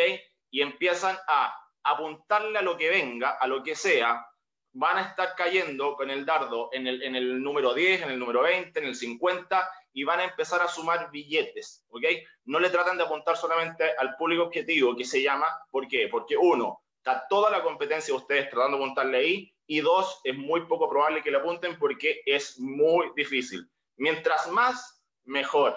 Y 0.50 0.62
empiezan 0.62 1.18
a 1.28 1.54
apuntarle 1.82 2.58
a 2.58 2.62
lo 2.62 2.76
que 2.76 2.88
venga, 2.88 3.30
a 3.30 3.46
lo 3.46 3.62
que 3.62 3.74
sea, 3.74 4.26
van 4.72 4.98
a 4.98 5.02
estar 5.02 5.34
cayendo 5.36 5.96
con 5.96 6.10
el 6.10 6.24
dardo 6.24 6.70
en 6.72 6.86
el, 6.86 7.02
en 7.02 7.16
el 7.16 7.42
número 7.42 7.74
10, 7.74 8.02
en 8.02 8.10
el 8.10 8.18
número 8.18 8.42
20, 8.42 8.78
en 8.78 8.86
el 8.86 8.94
50 8.94 9.70
y 9.92 10.04
van 10.04 10.20
a 10.20 10.24
empezar 10.24 10.62
a 10.62 10.68
sumar 10.68 11.10
billetes, 11.10 11.84
¿ok? 11.88 12.04
No 12.44 12.60
le 12.60 12.70
tratan 12.70 12.96
de 12.96 13.04
apuntar 13.04 13.36
solamente 13.36 13.84
al 13.98 14.16
público 14.16 14.44
objetivo 14.44 14.94
que 14.94 15.04
se 15.04 15.22
llama, 15.22 15.46
¿por 15.70 15.88
qué? 15.88 16.08
Porque 16.08 16.36
uno, 16.36 16.82
está 16.96 17.26
toda 17.28 17.50
la 17.50 17.62
competencia 17.62 18.14
de 18.14 18.20
ustedes 18.20 18.50
tratando 18.50 18.78
de 18.78 18.84
apuntarle 18.84 19.18
ahí 19.18 19.54
y 19.66 19.80
dos, 19.80 20.20
es 20.24 20.36
muy 20.36 20.66
poco 20.66 20.88
probable 20.88 21.22
que 21.22 21.30
le 21.30 21.38
apunten 21.38 21.78
porque 21.78 22.22
es 22.26 22.58
muy 22.58 23.10
difícil. 23.16 23.68
Mientras 23.96 24.50
más, 24.50 25.02
mejor. 25.24 25.76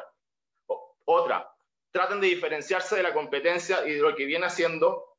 Otra, 1.06 1.52
traten 1.92 2.22
de 2.22 2.28
diferenciarse 2.28 2.96
de 2.96 3.04
la 3.04 3.14
competencia 3.14 3.86
y 3.88 3.94
de 3.94 4.02
lo 4.02 4.16
que 4.16 4.26
viene 4.26 4.46
haciendo 4.46 5.18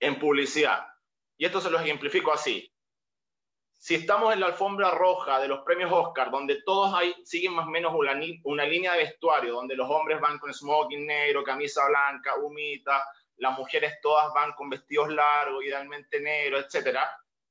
en 0.00 0.18
publicidad. 0.18 0.86
Y 1.36 1.44
esto 1.44 1.60
se 1.60 1.70
lo 1.70 1.78
ejemplifico 1.78 2.32
así. 2.32 2.72
Si 3.80 3.94
estamos 3.94 4.34
en 4.34 4.40
la 4.40 4.46
alfombra 4.46 4.90
roja 4.90 5.38
de 5.38 5.46
los 5.46 5.60
premios 5.60 5.92
Oscar, 5.92 6.32
donde 6.32 6.62
todos 6.62 6.92
hay, 6.92 7.14
siguen 7.24 7.54
más 7.54 7.68
o 7.68 7.70
menos 7.70 7.94
una, 7.94 8.64
línea 8.64 8.92
de 8.92 9.04
vestuario, 9.04 9.54
donde 9.54 9.76
los 9.76 9.88
hombres 9.88 10.20
van 10.20 10.36
con 10.40 10.52
smoking 10.52 11.06
negro, 11.06 11.44
camisa 11.44 11.86
blanca, 11.86 12.34
humita, 12.42 13.06
las 13.36 13.56
mujeres 13.56 14.00
todas 14.02 14.34
van 14.34 14.52
con 14.54 14.68
vestidos 14.68 15.10
largos, 15.10 15.64
idealmente 15.64 16.18
negro, 16.18 16.58
etc. 16.58 16.98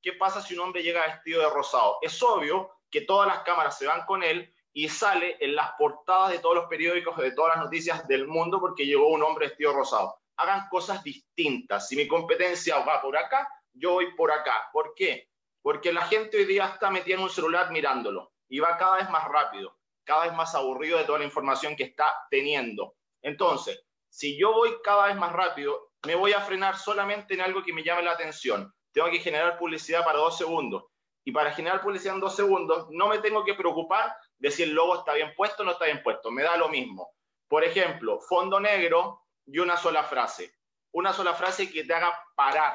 ¿Qué 0.02 0.12
pasa 0.12 0.42
si 0.42 0.52
un 0.52 0.60
hombre 0.60 0.82
llega 0.82 1.06
vestido 1.06 1.40
de 1.40 1.48
rosado? 1.48 1.96
Es 2.02 2.22
obvio 2.22 2.72
que 2.90 3.00
todas 3.00 3.26
las 3.26 3.40
cámaras 3.40 3.78
se 3.78 3.86
van 3.86 4.04
con 4.04 4.22
él 4.22 4.52
y 4.74 4.86
sale 4.90 5.38
en 5.40 5.56
las 5.56 5.72
portadas 5.78 6.30
de 6.32 6.40
todos 6.40 6.56
los 6.56 6.66
periódicos, 6.66 7.16
de 7.16 7.32
todas 7.32 7.56
las 7.56 7.64
noticias 7.64 8.06
del 8.06 8.26
mundo, 8.26 8.60
porque 8.60 8.84
llegó 8.84 9.08
un 9.08 9.22
hombre 9.22 9.48
vestido 9.48 9.72
rosado. 9.72 10.20
Hagan 10.36 10.68
cosas 10.68 11.02
distintas. 11.02 11.88
Si 11.88 11.96
mi 11.96 12.06
competencia 12.06 12.78
va 12.80 13.00
por 13.00 13.16
acá, 13.16 13.48
yo 13.72 13.92
voy 13.92 14.14
por 14.14 14.30
acá. 14.30 14.68
¿Por 14.74 14.92
qué? 14.94 15.30
Porque 15.68 15.92
la 15.92 16.06
gente 16.06 16.38
hoy 16.38 16.46
día 16.46 16.64
está 16.64 16.90
metida 16.90 17.16
en 17.16 17.20
un 17.20 17.28
celular 17.28 17.70
mirándolo 17.70 18.32
y 18.48 18.58
va 18.58 18.78
cada 18.78 18.96
vez 18.96 19.10
más 19.10 19.28
rápido, 19.28 19.76
cada 20.02 20.24
vez 20.24 20.32
más 20.32 20.54
aburrido 20.54 20.96
de 20.96 21.04
toda 21.04 21.18
la 21.18 21.26
información 21.26 21.76
que 21.76 21.82
está 21.82 22.06
teniendo. 22.30 22.96
Entonces, 23.20 23.84
si 24.08 24.38
yo 24.40 24.54
voy 24.54 24.78
cada 24.82 25.08
vez 25.08 25.16
más 25.16 25.30
rápido, 25.30 25.90
me 26.06 26.14
voy 26.14 26.32
a 26.32 26.40
frenar 26.40 26.78
solamente 26.78 27.34
en 27.34 27.42
algo 27.42 27.62
que 27.62 27.74
me 27.74 27.82
llame 27.82 28.02
la 28.02 28.12
atención. 28.12 28.72
Tengo 28.92 29.10
que 29.10 29.18
generar 29.18 29.58
publicidad 29.58 30.06
para 30.06 30.20
dos 30.20 30.38
segundos. 30.38 30.84
Y 31.22 31.32
para 31.32 31.52
generar 31.52 31.82
publicidad 31.82 32.14
en 32.14 32.20
dos 32.20 32.34
segundos, 32.34 32.86
no 32.88 33.08
me 33.08 33.18
tengo 33.18 33.44
que 33.44 33.52
preocupar 33.52 34.16
de 34.38 34.50
si 34.50 34.62
el 34.62 34.72
logo 34.72 35.00
está 35.00 35.12
bien 35.12 35.34
puesto 35.36 35.64
o 35.64 35.66
no 35.66 35.72
está 35.72 35.84
bien 35.84 36.02
puesto. 36.02 36.30
Me 36.30 36.44
da 36.44 36.56
lo 36.56 36.70
mismo. 36.70 37.10
Por 37.46 37.62
ejemplo, 37.62 38.20
fondo 38.20 38.58
negro 38.58 39.26
y 39.44 39.58
una 39.58 39.76
sola 39.76 40.02
frase. 40.02 40.50
Una 40.92 41.12
sola 41.12 41.34
frase 41.34 41.70
que 41.70 41.84
te 41.84 41.92
haga 41.92 42.18
parar, 42.34 42.74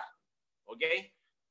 ¿ok? 0.65 0.83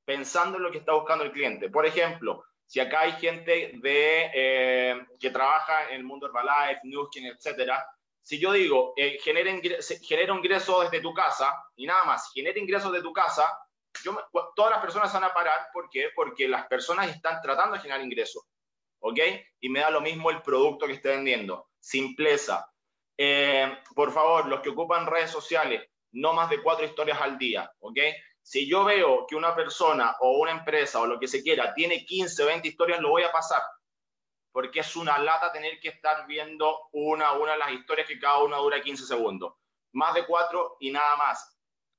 Pensando 0.04 0.56
en 0.56 0.64
lo 0.64 0.70
que 0.70 0.78
está 0.78 0.92
buscando 0.92 1.24
el 1.24 1.32
cliente. 1.32 1.70
Por 1.70 1.86
ejemplo, 1.86 2.44
si 2.66 2.80
acá 2.80 3.00
hay 3.00 3.12
gente 3.12 3.72
de, 3.74 4.30
eh, 4.34 5.06
que 5.20 5.30
trabaja 5.30 5.90
en 5.90 5.96
el 5.96 6.04
mundo 6.04 6.26
Herbalife, 6.26 6.80
Newskin, 6.84 7.26
etcétera, 7.26 7.84
si 8.22 8.38
yo 8.38 8.52
digo, 8.52 8.94
eh, 8.96 9.18
genera, 9.22 9.50
ingreso, 9.50 9.94
genera 10.02 10.34
ingresos 10.34 10.82
desde 10.84 11.02
tu 11.02 11.12
casa 11.12 11.54
y 11.76 11.86
nada 11.86 12.04
más, 12.04 12.30
genera 12.32 12.58
ingresos 12.58 12.92
de 12.92 13.02
tu 13.02 13.12
casa, 13.12 13.58
yo 14.04 14.16
todas 14.54 14.70
las 14.70 14.80
personas 14.80 15.12
van 15.12 15.24
a 15.24 15.34
parar. 15.34 15.68
¿Por 15.72 15.90
qué? 15.90 16.10
Porque 16.14 16.48
las 16.48 16.66
personas 16.66 17.10
están 17.10 17.40
tratando 17.42 17.74
de 17.74 17.82
generar 17.82 18.02
ingresos. 18.02 18.42
¿ok? 19.02 19.18
Y 19.60 19.68
me 19.68 19.80
da 19.80 19.90
lo 19.90 20.00
mismo 20.00 20.30
el 20.30 20.42
producto 20.42 20.86
que 20.86 20.94
esté 20.94 21.10
vendiendo. 21.10 21.68
Simpleza. 21.78 22.72
Eh, 23.18 23.78
por 23.94 24.12
favor, 24.12 24.46
los 24.46 24.60
que 24.60 24.70
ocupan 24.70 25.06
redes 25.06 25.30
sociales, 25.30 25.88
no 26.12 26.32
más 26.32 26.48
de 26.50 26.62
cuatro 26.62 26.84
historias 26.84 27.20
al 27.20 27.36
día, 27.36 27.70
¿ok? 27.80 27.98
Si 28.42 28.68
yo 28.68 28.84
veo 28.84 29.26
que 29.26 29.36
una 29.36 29.54
persona 29.54 30.16
o 30.20 30.38
una 30.38 30.50
empresa 30.50 31.00
o 31.00 31.06
lo 31.06 31.18
que 31.18 31.28
se 31.28 31.42
quiera 31.42 31.72
tiene 31.74 32.04
15 32.04 32.42
o 32.42 32.46
20 32.46 32.68
historias, 32.68 33.00
lo 33.00 33.10
voy 33.10 33.22
a 33.22 33.32
pasar. 33.32 33.62
Porque 34.50 34.80
es 34.80 34.96
una 34.96 35.18
lata 35.18 35.52
tener 35.52 35.78
que 35.80 35.88
estar 35.88 36.26
viendo 36.26 36.88
una 36.92 37.28
a 37.28 37.38
una 37.38 37.56
las 37.56 37.72
historias 37.72 38.06
que 38.06 38.18
cada 38.18 38.42
una 38.42 38.56
dura 38.58 38.82
15 38.82 39.06
segundos. 39.06 39.54
más 39.94 40.14
de 40.14 40.24
cuatro 40.26 40.76
y 40.80 40.90
nada 40.90 41.16
más. 41.16 41.54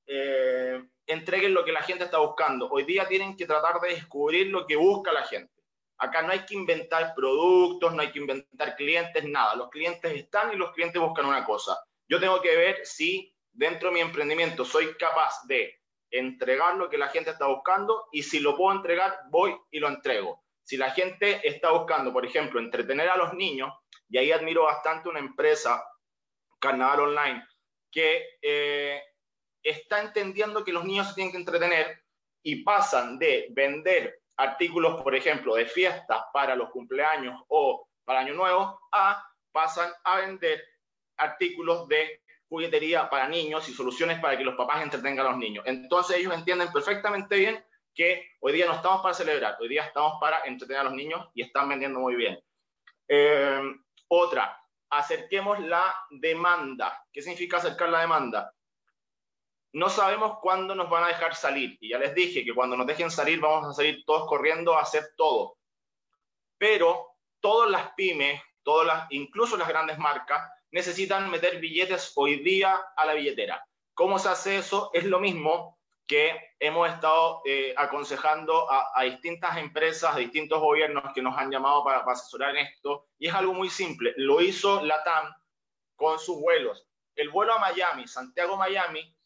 Eh, 0.06 0.82
entreguen 1.06 1.54
lo 1.54 1.64
que 1.64 1.72
la 1.72 1.82
gente 1.82 2.04
está 2.04 2.18
buscando. 2.18 2.68
Hoy 2.68 2.84
día 2.84 3.06
tienen 3.06 3.36
que 3.36 3.46
tratar 3.46 3.80
de 3.80 3.90
descubrir 3.90 4.48
lo 4.48 4.66
que 4.66 4.76
busca 4.76 5.12
la 5.12 5.22
gente. 5.22 5.52
Acá 5.98 6.22
no 6.22 6.32
hay 6.32 6.44
que 6.44 6.54
inventar 6.54 7.14
productos, 7.14 7.94
no 7.94 8.02
hay 8.02 8.10
que 8.10 8.18
inventar 8.18 8.76
clientes, 8.76 9.24
nada. 9.24 9.54
Los 9.54 9.70
clientes 9.70 10.12
están 10.12 10.52
y 10.52 10.56
los 10.56 10.72
clientes 10.72 11.00
buscan 11.00 11.26
una 11.26 11.44
cosa. 11.44 11.78
Yo 12.08 12.18
tengo 12.18 12.40
que 12.42 12.56
ver 12.56 12.84
si 12.84 13.34
dentro 13.52 13.88
de 13.88 13.94
mi 13.94 14.00
emprendimiento 14.00 14.64
soy 14.64 14.94
capaz 14.96 15.46
de 15.46 15.80
entregar 16.10 16.76
lo 16.76 16.88
que 16.88 16.98
la 16.98 17.08
gente 17.08 17.30
está 17.30 17.46
buscando 17.46 18.08
y 18.12 18.22
si 18.22 18.40
lo 18.40 18.56
puedo 18.56 18.76
entregar, 18.76 19.18
voy 19.30 19.56
y 19.70 19.80
lo 19.80 19.88
entrego. 19.88 20.44
Si 20.62 20.76
la 20.76 20.90
gente 20.90 21.46
está 21.46 21.70
buscando, 21.70 22.12
por 22.12 22.24
ejemplo, 22.24 22.60
entretener 22.60 23.08
a 23.08 23.16
los 23.16 23.34
niños, 23.34 23.72
y 24.08 24.18
ahí 24.18 24.32
admiro 24.32 24.64
bastante 24.64 25.08
una 25.08 25.18
empresa, 25.18 25.84
Carnaval 26.58 27.00
Online, 27.00 27.44
que 27.90 28.24
eh, 28.40 29.02
está 29.62 30.02
entendiendo 30.02 30.64
que 30.64 30.72
los 30.72 30.84
niños 30.84 31.08
se 31.08 31.14
tienen 31.14 31.32
que 31.32 31.38
entretener 31.38 32.02
y 32.42 32.62
pasan 32.62 33.18
de 33.18 33.48
vender 33.50 34.20
artículos, 34.36 35.02
por 35.02 35.14
ejemplo, 35.14 35.54
de 35.54 35.66
fiestas 35.66 36.22
para 36.32 36.54
los 36.54 36.70
cumpleaños 36.70 37.42
o 37.48 37.88
para 38.04 38.20
Año 38.20 38.34
Nuevo, 38.34 38.78
a 38.92 39.24
pasan 39.52 39.90
a 40.02 40.16
vender 40.16 40.62
artículos 41.16 41.86
de 41.88 42.22
juguetería 42.54 43.10
para 43.10 43.26
niños 43.26 43.68
y 43.68 43.72
soluciones 43.72 44.20
para 44.20 44.38
que 44.38 44.44
los 44.44 44.54
papás 44.54 44.80
entretengan 44.80 45.26
a 45.26 45.30
los 45.30 45.38
niños. 45.38 45.64
Entonces 45.66 46.18
ellos 46.18 46.32
entienden 46.32 46.70
perfectamente 46.72 47.36
bien 47.36 47.64
que 47.92 48.30
hoy 48.40 48.52
día 48.52 48.66
no 48.66 48.74
estamos 48.74 49.02
para 49.02 49.12
celebrar, 49.12 49.56
hoy 49.60 49.68
día 49.68 49.82
estamos 49.82 50.18
para 50.20 50.44
entretener 50.44 50.82
a 50.82 50.84
los 50.84 50.94
niños 50.94 51.28
y 51.34 51.42
están 51.42 51.68
vendiendo 51.68 51.98
muy 51.98 52.14
bien. 52.14 52.40
Eh, 53.08 53.60
otra, 54.06 54.56
acerquemos 54.88 55.58
la 55.60 55.96
demanda. 56.10 57.04
¿Qué 57.12 57.22
significa 57.22 57.56
acercar 57.56 57.88
la 57.88 58.02
demanda? 58.02 58.54
No 59.72 59.88
sabemos 59.88 60.38
cuándo 60.40 60.76
nos 60.76 60.88
van 60.88 61.02
a 61.02 61.08
dejar 61.08 61.34
salir. 61.34 61.76
Y 61.80 61.88
ya 61.88 61.98
les 61.98 62.14
dije 62.14 62.44
que 62.44 62.54
cuando 62.54 62.76
nos 62.76 62.86
dejen 62.86 63.10
salir 63.10 63.40
vamos 63.40 63.68
a 63.68 63.72
salir 63.72 64.04
todos 64.04 64.28
corriendo 64.28 64.76
a 64.76 64.82
hacer 64.82 65.08
todo. 65.16 65.58
Pero 66.56 67.16
todas 67.40 67.68
las 67.68 67.92
pymes, 67.94 68.40
todas 68.62 68.86
las, 68.86 69.06
incluso 69.10 69.56
las 69.56 69.66
grandes 69.66 69.98
marcas, 69.98 70.53
necesitan 70.74 71.30
meter 71.30 71.60
billetes 71.60 72.10
hoy 72.16 72.42
día 72.42 72.82
a 72.96 73.06
la 73.06 73.14
billetera. 73.14 73.64
¿Cómo 73.94 74.18
se 74.18 74.28
hace 74.28 74.56
eso? 74.56 74.90
Es 74.92 75.04
lo 75.04 75.20
mismo 75.20 75.78
que 76.04 76.36
hemos 76.58 76.90
estado 76.90 77.42
eh, 77.44 77.72
aconsejando 77.76 78.66
a, 78.68 79.04
distintas 79.04 79.56
empresas, 79.56 80.16
a 80.16 80.18
distintos 80.18 80.58
gobiernos 80.58 81.14
que 81.14 81.22
nos 81.22 81.38
han 81.38 81.52
llamado 81.52 81.84
para, 81.84 82.00
asesorar 82.00 82.56
en 82.56 82.66
esto, 82.66 83.06
y 83.20 83.28
es 83.28 83.34
algo 83.34 83.54
muy 83.54 83.70
simple. 83.70 84.14
Lo 84.16 84.40
hizo 84.40 84.82
LATAM 84.84 85.32
con 85.94 86.18
sus 86.18 86.40
vuelos. 86.40 86.88
El 87.14 87.30
vuelo 87.30 87.52
a 87.52 87.60
Miami, 87.60 88.08
Santiago-Miami, 88.08 89.16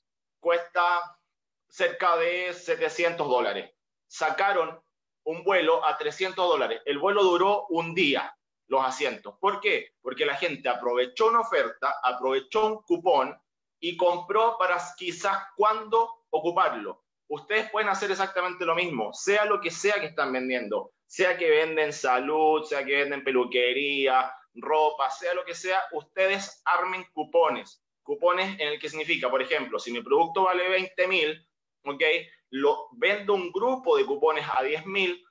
cuesta 0.41 1.19
cerca 1.67 2.19
de 2.19 2.53
700 2.53 3.27
dólares. 3.27 3.73
Sacaron 4.07 4.79
un 5.25 5.45
vuelo 5.45 5.83
a 5.83 5.97
300 5.97 6.47
dólares. 6.47 6.83
El 6.85 6.99
vuelo 6.99 7.23
duró 7.23 7.65
un 7.71 7.95
día, 7.95 8.38
los 8.69 8.85
asientos. 8.85 9.35
¿Por 9.41 9.61
qué? 9.61 9.95
Porque 10.01 10.25
la 10.25 10.37
gente 10.37 10.69
aprovechó 10.69 11.29
una 11.29 11.41
oferta, 11.41 11.97
aprovechó 12.03 12.67
un 12.67 12.83
cupón 12.83 13.37
y 13.81 13.97
compró 13.97 14.57
para 14.59 14.79
quizás 14.97 15.39
cuando 15.57 16.25
ocuparlo. 16.31 17.05
Ustedes 17.29 17.71
pueden 17.71 17.89
hacer 17.89 18.11
exactamente 18.11 18.65
lo 18.65 18.75
mismo, 18.75 19.13
sea 19.13 19.45
lo 19.45 19.61
que 19.61 19.71
sea 19.71 20.01
que 20.01 20.07
están 20.07 20.33
vendiendo, 20.33 20.93
sea 21.07 21.37
que 21.37 21.51
venden 21.51 21.93
salud, 21.93 22.63
sea 22.65 22.85
que 22.85 22.97
venden 22.97 23.25
peluquería, 23.25 24.33
ropa, 24.55 25.11
sea 25.11 25.35
lo 25.35 25.45
que 25.45 25.55
sea, 25.55 25.83
ustedes 25.93 26.63
armen 26.65 27.05
cupones. 27.13 27.83
Cupones 28.03 28.59
en 28.59 28.69
el 28.69 28.79
que 28.79 28.89
significa, 28.89 29.31
por 29.31 29.43
ejemplo, 29.43 29.79
si 29.79 29.93
mi 29.93 30.03
producto 30.03 30.45
vale 30.45 30.69
20 30.69 31.09
mil, 31.09 31.49
¿ok? 31.85 32.03
Lo, 32.51 32.89
vendo 32.93 33.35
un 33.35 33.53
grupo 33.53 33.97
de 33.99 34.07
cupones 34.07 34.47
a 34.57 34.63
10 34.63 34.87
mil, 34.87 35.23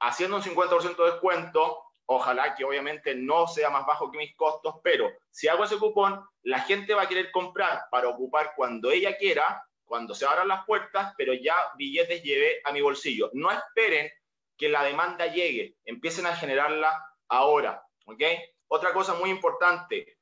haciendo 0.00 0.36
un 0.36 0.42
50% 0.42 0.96
de 0.96 1.10
descuento, 1.12 1.85
Ojalá 2.06 2.54
que 2.54 2.64
obviamente 2.64 3.14
no 3.16 3.48
sea 3.48 3.68
más 3.68 3.84
bajo 3.84 4.10
que 4.10 4.18
mis 4.18 4.36
costos, 4.36 4.76
pero 4.82 5.10
si 5.30 5.48
hago 5.48 5.64
ese 5.64 5.78
cupón, 5.78 6.24
la 6.42 6.60
gente 6.60 6.94
va 6.94 7.02
a 7.02 7.08
querer 7.08 7.32
comprar 7.32 7.86
para 7.90 8.08
ocupar 8.08 8.52
cuando 8.54 8.90
ella 8.90 9.16
quiera, 9.16 9.64
cuando 9.84 10.14
se 10.14 10.24
abran 10.24 10.46
las 10.46 10.64
puertas, 10.64 11.14
pero 11.18 11.34
ya 11.34 11.54
billetes 11.76 12.22
llevé 12.22 12.60
a 12.64 12.72
mi 12.72 12.80
bolsillo. 12.80 13.30
No 13.32 13.50
esperen 13.50 14.10
que 14.56 14.68
la 14.68 14.84
demanda 14.84 15.26
llegue, 15.26 15.76
empiecen 15.84 16.26
a 16.26 16.36
generarla 16.36 16.90
ahora, 17.28 17.84
¿ok? 18.06 18.22
Otra 18.68 18.92
cosa 18.92 19.14
muy 19.14 19.30
importante, 19.30 20.18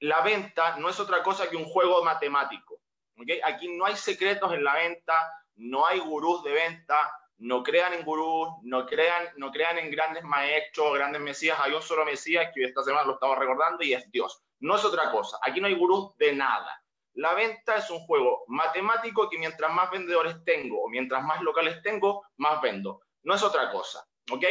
la 0.00 0.22
venta 0.22 0.76
no 0.76 0.88
es 0.88 0.98
otra 1.00 1.22
cosa 1.22 1.48
que 1.48 1.56
un 1.56 1.64
juego 1.64 2.02
matemático, 2.04 2.80
¿ok? 3.18 3.28
Aquí 3.44 3.68
no 3.76 3.84
hay 3.84 3.96
secretos 3.96 4.52
en 4.52 4.64
la 4.64 4.74
venta, 4.74 5.32
no 5.56 5.86
hay 5.86 5.98
gurús 5.98 6.42
de 6.44 6.52
venta, 6.52 7.12
no 7.38 7.62
crean 7.62 7.94
en 7.94 8.04
gurús, 8.04 8.48
no 8.62 8.84
crean, 8.86 9.28
no 9.36 9.50
crean 9.50 9.78
en 9.78 9.90
grandes 9.90 10.24
maestros, 10.24 10.94
grandes 10.94 11.20
mesías. 11.20 11.58
Hay 11.60 11.72
un 11.72 11.82
solo 11.82 12.04
mesías 12.04 12.50
que 12.54 12.64
esta 12.64 12.82
semana 12.82 13.06
lo 13.06 13.14
estamos 13.14 13.38
recordando 13.38 13.84
y 13.84 13.92
es 13.92 14.10
Dios. 14.10 14.42
No 14.60 14.76
es 14.76 14.84
otra 14.84 15.10
cosa. 15.10 15.38
Aquí 15.42 15.60
no 15.60 15.68
hay 15.68 15.74
gurús 15.74 16.16
de 16.16 16.32
nada. 16.32 16.82
La 17.14 17.34
venta 17.34 17.76
es 17.76 17.90
un 17.90 18.00
juego 18.00 18.44
matemático 18.48 19.28
que 19.28 19.38
mientras 19.38 19.72
más 19.72 19.90
vendedores 19.90 20.44
tengo 20.44 20.82
o 20.82 20.88
mientras 20.88 21.22
más 21.22 21.40
locales 21.42 21.80
tengo, 21.82 22.24
más 22.36 22.60
vendo. 22.60 23.02
No 23.22 23.34
es 23.34 23.42
otra 23.42 23.70
cosa. 23.70 24.04
¿Ok? 24.30 24.44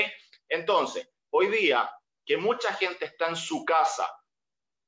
Entonces, 0.50 1.10
hoy 1.30 1.48
día 1.48 1.90
que 2.26 2.38
mucha 2.38 2.74
gente 2.74 3.06
está 3.06 3.28
en 3.28 3.36
su 3.36 3.66
casa 3.66 4.10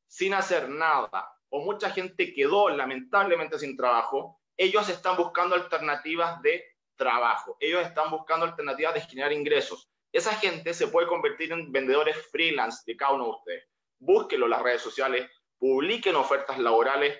sin 0.07 0.33
hacer 0.33 0.69
nada 0.69 1.31
o 1.49 1.61
mucha 1.61 1.89
gente 1.89 2.33
quedó 2.33 2.69
lamentablemente 2.69 3.59
sin 3.59 3.75
trabajo, 3.75 4.39
ellos 4.57 4.87
están 4.89 5.17
buscando 5.17 5.55
alternativas 5.55 6.41
de 6.41 6.63
trabajo. 6.99 7.57
Ellos 7.59 7.81
están 7.81 8.11
buscando 8.11 8.45
alternativas 8.45 8.93
de 8.93 9.01
generar 9.01 9.31
ingresos. 9.31 9.89
Esa 10.11 10.35
gente 10.35 10.73
se 10.73 10.89
puede 10.89 11.07
convertir 11.07 11.51
en 11.51 11.71
vendedores 11.71 12.15
freelance 12.29 12.83
de 12.85 12.95
cada 12.95 13.13
uno 13.13 13.23
de 13.25 13.31
ustedes. 13.31 13.69
Búsquenlo 13.99 14.45
en 14.45 14.51
las 14.51 14.61
redes 14.61 14.81
sociales, 14.81 15.31
publiquen 15.57 16.15
ofertas 16.15 16.59
laborales 16.59 17.19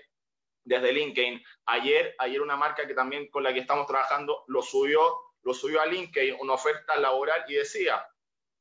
desde 0.63 0.91
LinkedIn. 0.91 1.41
Ayer, 1.65 2.15
ayer 2.19 2.41
una 2.41 2.57
marca 2.57 2.85
que 2.85 2.93
también 2.93 3.29
con 3.29 3.41
la 3.41 3.53
que 3.53 3.59
estamos 3.59 3.87
trabajando 3.87 4.43
lo 4.47 4.61
subió, 4.61 5.01
lo 5.43 5.53
subió 5.53 5.81
a 5.81 5.85
LinkedIn, 5.85 6.35
una 6.39 6.53
oferta 6.53 6.97
laboral 6.97 7.45
y 7.47 7.55
decía, 7.55 8.05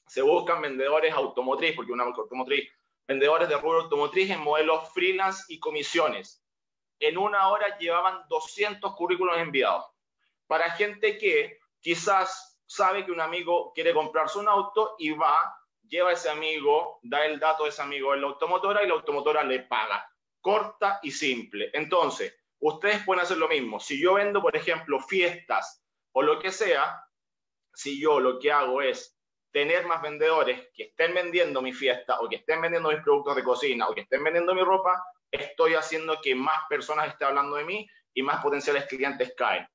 se 0.07 0.23
buscan 0.23 0.63
vendedores 0.63 1.13
automotriz, 1.13 1.75
porque 1.75 1.93
una 1.93 2.05
marca 2.05 2.23
automotriz, 2.23 2.71
vendedores 3.07 3.49
de 3.49 3.57
rubro 3.57 3.83
automotriz 3.83 4.31
en 4.31 4.41
modelos 4.41 4.93
freelance 4.93 5.45
y 5.49 5.59
comisiones. 5.59 6.43
En 7.01 7.19
una 7.19 7.49
hora 7.49 7.77
llevaban 7.79 8.23
200 8.29 8.95
currículos 8.95 9.37
enviados 9.39 9.85
para 10.49 10.73
gente 10.73 11.17
que 11.19 11.61
quizás 11.81 12.61
sabe 12.67 13.05
que 13.05 13.13
un 13.13 13.21
amigo 13.21 13.73
quiere 13.73 13.95
comprarse 13.95 14.39
un 14.39 14.49
auto 14.49 14.97
y 14.99 15.11
va, 15.11 15.55
lleva 15.87 16.11
a 16.11 16.15
ese 16.15 16.29
amigo, 16.29 16.99
da 17.03 17.25
el 17.25 17.39
dato 17.39 17.65
de 17.65 17.71
ese 17.71 17.83
amigo 17.83 18.15
en 18.15 18.23
la 18.23 18.29
automotora 18.29 18.83
y 18.83 18.89
la 18.89 18.95
automotora 18.95 19.45
le 19.45 19.61
paga. 19.61 20.05
Corta 20.41 20.99
y 21.03 21.11
simple. 21.11 21.71
Entonces, 21.73 22.35
ustedes 22.61 23.05
pueden 23.05 23.23
hacer 23.23 23.37
lo 23.37 23.49
mismo. 23.49 23.79
Si 23.79 24.01
yo 24.01 24.15
vendo, 24.15 24.43
por 24.43 24.57
ejemplo, 24.57 25.01
fiestas 25.01 25.83
o 26.13 26.23
lo 26.23 26.39
que 26.39 26.51
sea, 26.51 27.05
si 27.75 28.01
yo 28.01 28.19
lo 28.19 28.39
que 28.39 28.51
hago 28.51 28.83
es 28.83 29.17
tener 29.53 29.87
más 29.87 30.03
vendedores 30.03 30.69
que 30.75 30.85
estén 30.85 31.15
vendiendo 31.15 31.63
mi 31.63 31.73
fiesta 31.73 32.21
o 32.21 32.29
que 32.29 32.37
estén 32.37 32.61
vendiendo 32.61 32.91
mis 32.91 33.03
productos 33.03 33.37
de 33.37 33.45
cocina 33.45 33.89
o 33.89 33.95
que 33.95 34.03
estén 34.03 34.25
vendiendo 34.25 34.55
mi 34.55 34.63
ropa, 34.63 35.03
estoy 35.31 35.75
haciendo 35.75 36.21
que 36.23 36.35
más 36.35 36.59
personas 36.69 37.09
estén 37.09 37.29
hablando 37.29 37.57
de 37.57 37.65
mí 37.65 37.89
y 38.15 38.23
más 38.23 38.43
potenciales 38.43 38.87
clientes 38.87 39.35
caen. 39.37 39.67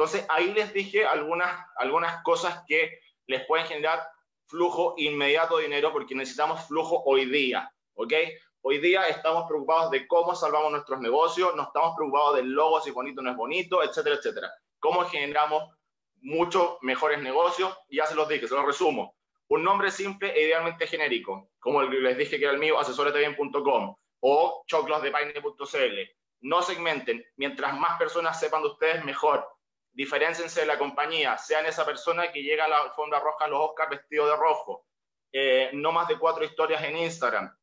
Entonces, 0.00 0.24
ahí 0.30 0.54
les 0.54 0.72
dije 0.72 1.04
algunas, 1.04 1.62
algunas 1.76 2.22
cosas 2.22 2.64
que 2.66 3.00
les 3.26 3.44
pueden 3.44 3.66
generar 3.66 4.02
flujo 4.46 4.94
inmediato 4.96 5.58
de 5.58 5.64
dinero 5.64 5.92
porque 5.92 6.14
necesitamos 6.14 6.66
flujo 6.66 7.02
hoy 7.04 7.26
día, 7.26 7.70
¿ok? 7.92 8.14
Hoy 8.62 8.78
día 8.78 9.08
estamos 9.08 9.44
preocupados 9.46 9.90
de 9.90 10.08
cómo 10.08 10.34
salvamos 10.34 10.70
nuestros 10.72 11.00
negocios, 11.00 11.54
no 11.54 11.64
estamos 11.64 11.94
preocupados 11.98 12.36
del 12.36 12.50
logo, 12.50 12.80
si 12.80 12.92
bonito 12.92 13.20
o 13.20 13.24
no 13.24 13.32
es 13.32 13.36
bonito, 13.36 13.82
etcétera, 13.82 14.16
etcétera. 14.16 14.50
Cómo 14.78 15.04
generamos 15.04 15.64
muchos 16.22 16.78
mejores 16.80 17.20
negocios, 17.20 17.76
ya 17.90 18.06
se 18.06 18.14
los 18.14 18.26
dije, 18.26 18.48
se 18.48 18.54
los 18.54 18.64
resumo. 18.64 19.14
Un 19.48 19.62
nombre 19.62 19.90
simple 19.90 20.32
e 20.34 20.46
idealmente 20.46 20.86
genérico, 20.86 21.50
como 21.58 21.82
el 21.82 21.90
que 21.90 21.98
les 21.98 22.16
dije 22.16 22.38
que 22.38 22.44
era 22.44 22.54
el 22.54 22.58
mío, 22.58 22.78
asesoretebien.com 22.78 23.94
o 24.20 24.64
choclosdepaine.cl. 24.66 25.98
No 26.40 26.62
segmenten, 26.62 27.22
mientras 27.36 27.78
más 27.78 27.98
personas 27.98 28.40
sepan 28.40 28.62
de 28.62 28.68
ustedes, 28.68 29.04
mejor 29.04 29.46
diferenciense 30.00 30.60
de 30.60 30.66
la 30.66 30.78
compañía, 30.78 31.36
sean 31.36 31.66
esa 31.66 31.84
persona 31.84 32.32
que 32.32 32.42
llega 32.42 32.64
a 32.64 32.68
la 32.68 32.78
alfombra 32.78 33.20
roja 33.20 33.44
a 33.44 33.48
los 33.48 33.60
Oscars 33.60 33.90
vestido 33.90 34.26
de 34.26 34.34
rojo, 34.34 34.86
eh, 35.30 35.68
no 35.74 35.92
más 35.92 36.08
de 36.08 36.18
cuatro 36.18 36.42
historias 36.42 36.82
en 36.84 36.96
Instagram, 36.96 37.54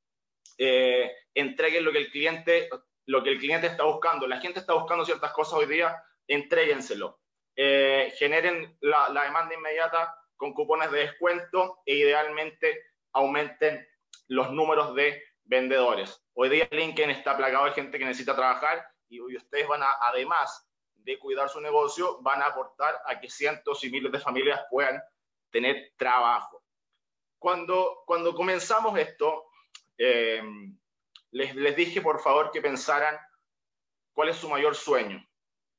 eh, 0.56 1.16
entreguen 1.34 1.84
lo 1.84 1.92
que 1.92 1.98
el 1.98 2.12
cliente 2.12 2.70
lo 3.08 3.24
que 3.24 3.32
el 3.32 3.40
cliente 3.40 3.66
está 3.66 3.86
buscando. 3.86 4.28
La 4.28 4.40
gente 4.40 4.60
está 4.60 4.74
buscando 4.74 5.04
ciertas 5.04 5.32
cosas 5.32 5.54
hoy 5.54 5.66
día, 5.66 6.04
entréguenselo. 6.28 7.22
Eh, 7.56 8.14
generen 8.18 8.78
la, 8.82 9.10
la, 9.10 9.24
demanda 9.24 9.56
inmediata 9.56 10.14
con 10.36 10.54
cupones 10.54 10.92
de 10.92 11.00
descuento 11.00 11.80
e 11.86 11.96
idealmente 11.96 12.84
aumenten 13.14 13.88
los 14.28 14.52
números 14.52 14.94
de 14.94 15.24
vendedores. 15.46 16.22
Hoy 16.34 16.50
día 16.50 16.68
LinkedIn 16.70 17.10
está 17.10 17.36
plagado 17.36 17.66
de 17.66 17.72
gente 17.72 17.98
que 17.98 18.06
necesita 18.06 18.36
trabajar 18.36 18.86
y 19.10 19.22
ustedes 19.22 19.68
van 19.68 19.82
a, 19.82 19.90
además 20.02 20.67
de 21.08 21.18
cuidar 21.18 21.48
su 21.48 21.62
negocio, 21.62 22.22
van 22.22 22.42
a 22.42 22.48
aportar 22.48 23.02
a 23.06 23.18
que 23.18 23.30
cientos 23.30 23.82
y 23.86 23.90
miles 23.90 24.12
de 24.12 24.20
familias 24.20 24.66
puedan 24.70 25.02
tener 25.50 25.94
trabajo. 25.96 26.62
Cuando, 27.40 28.04
cuando 28.06 28.36
comenzamos 28.36 29.00
esto, 29.00 29.46
eh, 29.98 30.44
les, 31.32 31.56
les, 31.56 31.76
dije 31.78 32.02
por 32.02 32.20
favor 32.20 32.52
que 32.52 32.62
pensaran 32.62 33.18
cuál 34.12 34.28
es 34.30 34.36
su 34.36 34.50
mayor 34.50 34.76
sueño. 34.76 35.26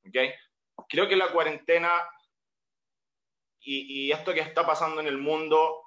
¿okay? 0.07 0.33
Creo 0.89 1.07
que 1.07 1.15
la 1.15 1.31
cuarentena 1.31 1.91
y, 3.59 4.07
y 4.07 4.11
esto 4.11 4.33
que 4.33 4.39
está 4.39 4.65
pasando 4.65 4.99
en 4.99 5.05
el 5.05 5.19
mundo 5.19 5.83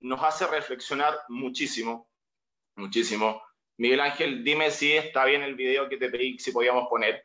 nos 0.00 0.22
hace 0.22 0.46
reflexionar 0.46 1.18
muchísimo, 1.28 2.08
muchísimo. 2.76 3.42
Miguel 3.76 4.00
Ángel, 4.00 4.42
dime 4.42 4.70
si 4.70 4.92
está 4.92 5.26
bien 5.26 5.42
el 5.42 5.54
video 5.54 5.86
que 5.86 5.98
te 5.98 6.08
pedí, 6.08 6.38
si 6.38 6.50
podíamos 6.50 6.88
poner. 6.88 7.22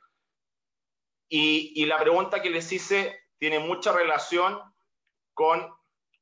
Y, 1.33 1.72
y, 1.81 1.85
la 1.85 1.97
pregunta 1.97 2.42
que 2.42 2.49
les 2.49 2.69
hice 2.74 3.17
tiene 3.38 3.60
mucha 3.60 3.94
relación 3.94 4.60
con 5.33 5.65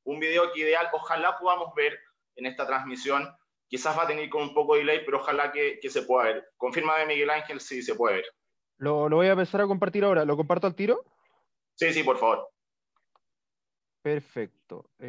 un 0.03 0.19
video 0.19 0.53
que 0.53 0.59
ideal, 0.59 0.88
ojalá 0.93 1.35
podamos 1.40 1.74
ver 1.74 1.97
en 2.35 2.45
esta 2.45 2.67
transmisión. 2.67 3.27
Quizás 3.67 3.97
va 3.97 4.03
a 4.03 4.08
tener 4.08 4.29
con 4.29 4.43
un 4.43 4.53
poco 4.53 4.75
de 4.75 4.81
delay, 4.81 5.03
pero 5.03 5.17
ojalá 5.17 5.51
que, 5.51 5.79
que 5.81 5.90
se 5.90 6.03
pueda 6.03 6.25
ver. 6.25 6.51
Confírmame, 6.58 7.08
Miguel 7.08 7.31
Ángel, 7.31 7.59
si 7.59 7.81
se 7.81 7.95
puede 7.95 8.17
ver. 8.17 8.25
Lo, 8.77 9.09
lo, 9.09 9.15
voy 9.15 9.27
a 9.27 9.31
empezar 9.31 9.61
a 9.61 9.67
compartir 9.67 10.03
ahora. 10.03 10.25
¿Lo 10.25 10.38
comparto 10.38 10.67
al 10.67 10.75
tiro? 10.75 11.03
Sí, 11.74 11.92
sí, 11.92 12.03
por 12.03 12.19
favor. 12.19 12.47
Perfecto. 14.03 14.92
Eh... 14.99 15.08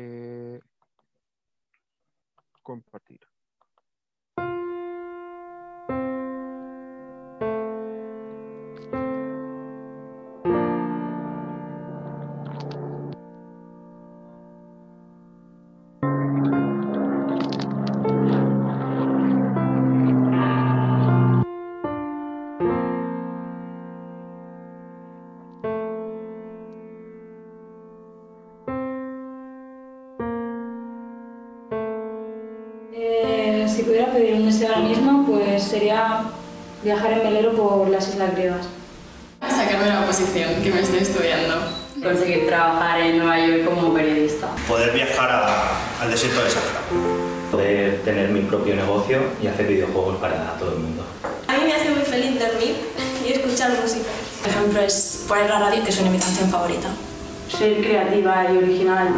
creativa 58.20 58.52
y 58.52 58.56
original 58.58 59.08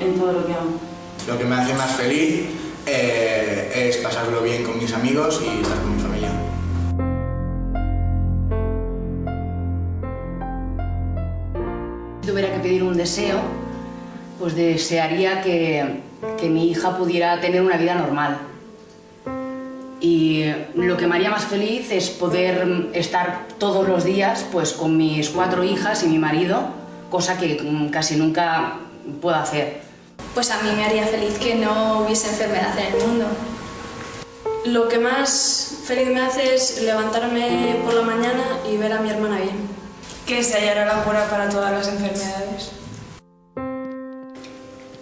en 0.00 0.18
todo 0.18 0.32
lo 0.32 0.46
que 0.46 0.52
hago. 0.52 0.80
Lo 1.26 1.38
que 1.38 1.44
me 1.44 1.54
hace 1.54 1.74
más 1.74 1.92
feliz 1.92 2.46
eh, 2.86 3.88
es 3.88 3.96
pasarlo 3.98 4.42
bien 4.42 4.62
con 4.64 4.78
mis 4.78 4.92
amigos 4.92 5.42
y 5.42 5.62
estar 5.62 5.78
con 5.80 5.96
mi 5.96 6.02
familia. 6.02 6.30
Si 12.20 12.28
tuviera 12.28 12.52
que 12.52 12.60
pedir 12.60 12.82
un 12.82 12.96
deseo, 12.96 13.40
pues 14.38 14.54
desearía 14.54 15.42
que, 15.42 16.00
que 16.38 16.48
mi 16.48 16.70
hija 16.70 16.96
pudiera 16.96 17.40
tener 17.40 17.62
una 17.62 17.76
vida 17.76 17.94
normal. 17.94 18.38
Y 20.00 20.44
lo 20.74 20.98
que 20.98 21.06
me 21.06 21.16
haría 21.16 21.30
más 21.30 21.44
feliz 21.44 21.90
es 21.90 22.10
poder 22.10 22.90
estar 22.92 23.46
todos 23.58 23.88
los 23.88 24.04
días 24.04 24.44
pues, 24.52 24.74
con 24.74 24.98
mis 24.98 25.30
cuatro 25.30 25.64
hijas 25.64 26.02
y 26.02 26.08
mi 26.08 26.18
marido, 26.18 26.83
cosa 27.14 27.38
que 27.38 27.48
casi 27.92 28.16
nunca 28.16 28.74
puedo 29.22 29.36
hacer 29.36 29.84
pues 30.34 30.50
a 30.50 30.60
mí 30.62 30.72
me 30.72 30.84
haría 30.84 31.06
feliz 31.06 31.38
que 31.38 31.54
no 31.54 32.00
hubiese 32.00 32.28
enfermedad 32.28 32.76
en 32.76 32.92
el 32.92 33.06
mundo. 33.06 33.26
Lo 34.64 34.88
que 34.88 34.98
más 34.98 35.82
feliz 35.84 36.08
me 36.08 36.22
hace 36.22 36.56
es 36.56 36.82
levantarme 36.82 37.76
por 37.84 37.94
la 37.94 38.02
mañana 38.02 38.42
y 38.68 38.76
ver 38.76 38.92
a 38.92 39.00
mi 39.00 39.10
hermana 39.10 39.36
bien. 39.36 39.68
Que 40.26 40.42
se 40.42 40.58
hallara 40.58 40.86
la 40.86 41.04
cura 41.04 41.28
para 41.30 41.48
todas 41.48 41.70
las 41.70 41.86
enfermedades. 41.86 42.72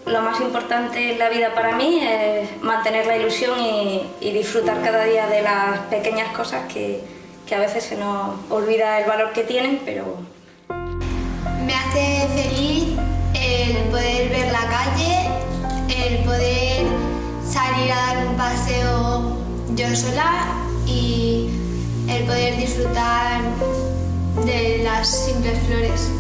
Lo 0.05 0.21
más 0.21 0.39
importante 0.41 1.13
en 1.13 1.19
la 1.19 1.31
vida 1.31 1.55
para 1.55 1.77
mí 1.77 2.01
es 2.03 2.63
mantener 2.63 3.07
la 3.07 3.17
ilusión 3.17 3.59
y, 3.59 4.03
y 4.21 4.33
disfrutar 4.33 4.83
cada 4.83 5.05
día 5.05 5.29
de 5.29 5.41
las 5.41 5.79
pequeñas 5.89 6.37
cosas 6.37 6.71
que, 6.71 7.01
que 7.47 7.55
a 7.55 7.59
veces 7.59 7.85
se 7.85 7.97
nos 7.97 8.37
olvida 8.51 9.01
el 9.01 9.09
valor 9.09 9.33
que 9.33 9.45
tienen, 9.45 9.81
pero... 9.87 10.32
Hace 11.93 12.27
feliz 12.29 12.89
el 13.35 13.77
poder 13.91 14.31
ver 14.31 14.51
la 14.51 14.67
calle, 14.67 15.29
el 15.91 16.25
poder 16.25 16.87
salir 17.47 17.93
a 17.93 17.97
dar 17.97 18.29
un 18.29 18.37
paseo 18.39 19.37
yo 19.77 19.95
sola 19.95 20.55
y 20.87 21.51
el 22.09 22.25
poder 22.25 22.57
disfrutar 22.57 23.43
de 24.47 24.81
las 24.85 25.07
simples 25.07 25.59
flores. 25.67 26.11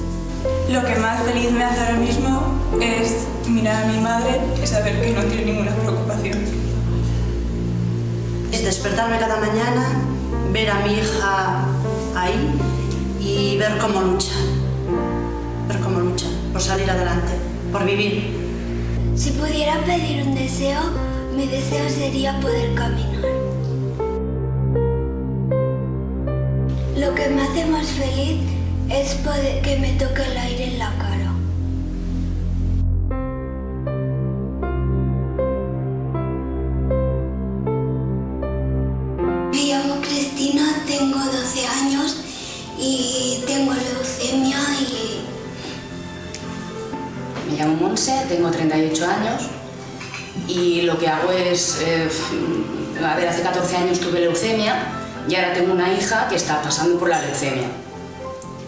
Lo 0.69 0.85
que 0.85 0.94
más 0.97 1.22
feliz 1.22 1.51
me 1.51 1.65
hace 1.65 1.81
ahora 1.81 1.94
mismo 1.94 2.42
es 2.78 3.26
mirar 3.49 3.85
a 3.85 3.87
mi 3.87 3.99
madre 3.99 4.40
y 4.62 4.67
saber 4.67 5.01
que 5.01 5.12
no 5.12 5.22
tiene 5.22 5.53
ninguna 5.53 5.74
preocupación. 5.74 6.38
Es 8.53 8.62
despertarme 8.62 9.19
cada 9.19 9.37
mañana, 9.37 10.03
ver 10.53 10.69
a 10.69 10.81
mi 10.81 10.92
hija 10.92 11.65
ahí 12.15 12.60
y 13.19 13.56
ver 13.56 13.78
cómo 13.78 14.03
lucha. 14.03 14.35
Ver 15.69 15.81
cómo 15.81 16.01
lucha 16.01 16.27
por 16.53 16.61
salir 16.61 16.91
adelante, 16.91 17.33
por 17.71 17.85
vivir. 17.85 18.43
Si 19.15 19.31
pudiera 19.31 19.78
pedir 19.85 20.27
un 20.27 20.35
deseo, 20.35 20.81
mi 21.37 21.47
deseo 21.47 21.89
sería 21.89 22.41
poder 22.41 22.75
caminar. 22.75 23.25
Lo 26.97 27.15
que 27.15 27.28
me 27.28 27.43
hace 27.43 27.67
más 27.67 27.87
feliz 27.87 28.41
es 28.91 29.15
poder 29.17 29.62
que 29.62 29.78
me 29.78 29.93
toque 29.93 30.23
el 30.23 30.37
aire 30.37 30.65
en 30.65 30.78
la 30.78 30.91
cara. 30.99 31.33
Me 39.51 39.65
llamo 39.65 40.01
Cristina, 40.01 40.85
tengo 40.87 41.19
12 41.19 41.67
años 41.67 42.17
y 42.78 43.43
tengo 43.47 43.73
llamo 47.62 47.77
Monse, 47.77 48.25
tengo 48.28 48.51
38 48.51 49.09
años 49.09 49.43
y 50.49 50.83
lo 50.83 50.99
que 50.99 51.09
hago 51.09 51.31
es, 51.31 51.81
eh, 51.83 52.09
a 53.05 53.17
ver, 53.17 53.28
hace 53.28 53.43
14 53.43 53.77
años 53.77 54.01
tuve 54.01 54.21
leucemia 54.21 54.75
y 55.28 55.35
ahora 55.37 55.53
tengo 55.53 55.73
una 55.73 55.93
hija 55.93 56.28
que 56.28 56.37
está 56.37 56.61
pasando 56.62 56.99
por 56.99 57.09
la 57.09 57.21
leucemia. 57.23 57.69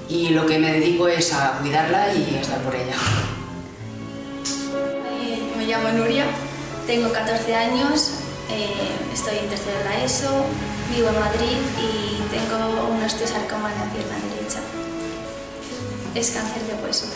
Y 0.08 0.28
lo 0.28 0.46
que 0.46 0.58
me 0.58 0.72
dedico 0.72 1.08
es 1.08 1.32
a 1.32 1.58
cuidarla 1.60 2.14
y 2.14 2.36
a 2.36 2.40
estar 2.40 2.58
por 2.60 2.74
ella. 2.74 2.94
Me 5.58 5.66
llamo 5.66 5.88
Nuria, 5.88 6.26
tengo 6.86 7.10
14 7.10 7.54
años, 7.54 8.10
eh, 8.50 8.90
estoy 9.12 9.38
en 9.38 9.48
de 9.48 9.56
la 9.84 10.04
ESO, 10.04 10.44
vivo 10.94 11.08
en 11.08 11.18
Madrid 11.18 11.56
y 11.80 12.22
tengo 12.30 12.90
un 12.90 13.02
osteosarcoma 13.02 13.72
en 13.72 13.78
la 13.78 13.92
pierna 13.92 14.16
derecha. 14.36 14.60
Es 16.14 16.30
cáncer 16.30 16.62
de 16.64 16.86
hueso. 16.86 17.06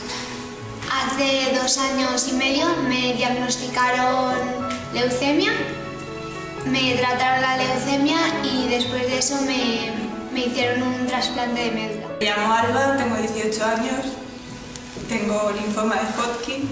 Hace 0.91 1.55
dos 1.55 1.77
años 1.79 2.29
y 2.29 2.33
medio 2.33 2.67
me 2.89 3.13
diagnosticaron 3.15 4.35
leucemia, 4.95 5.51
me 6.65 6.95
trataron 6.95 7.43
la 7.43 7.57
leucemia 7.59 8.17
y 8.43 8.69
después 8.69 9.03
de 9.03 9.19
eso 9.19 9.37
me, 9.43 9.93
me 10.33 10.47
hicieron 10.47 10.83
un 10.83 11.07
trasplante 11.07 11.61
de 11.61 11.71
médula. 11.73 12.07
Me 12.21 12.27
llamo 12.27 12.55
Alba, 12.55 12.97
tengo 12.97 13.17
18 13.17 13.65
años, 13.65 14.07
tengo 15.09 15.53
linfoma 15.53 15.97
de 15.97 16.01
Hodgkin. 16.17 16.69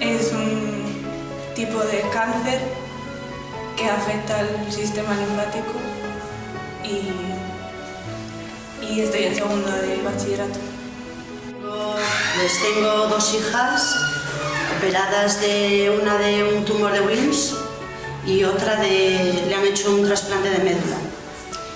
Es 0.00 0.32
un 0.32 1.04
tipo 1.54 1.78
de 1.80 2.00
cáncer 2.12 2.60
que 3.76 3.88
afecta 3.88 4.40
al 4.40 4.72
sistema 4.72 5.14
linfático 5.14 5.74
y, 6.82 7.10
y 8.92 9.00
estoy 9.00 9.24
en 9.24 9.34
segundo 9.34 9.70
de 9.70 10.02
bachillerato. 10.02 10.73
Pues 12.36 12.52
tengo 12.62 13.06
dos 13.08 13.34
hijas 13.34 13.96
operadas 14.76 15.40
de 15.40 15.96
una 16.00 16.18
de 16.18 16.44
un 16.44 16.64
tumor 16.64 16.92
de 16.92 17.00
Wilms 17.00 17.54
y 18.26 18.44
otra 18.44 18.76
de 18.76 19.44
le 19.48 19.54
han 19.54 19.64
hecho 19.64 19.94
un 19.94 20.04
trasplante 20.04 20.50
de 20.50 20.58
médula. 20.58 20.96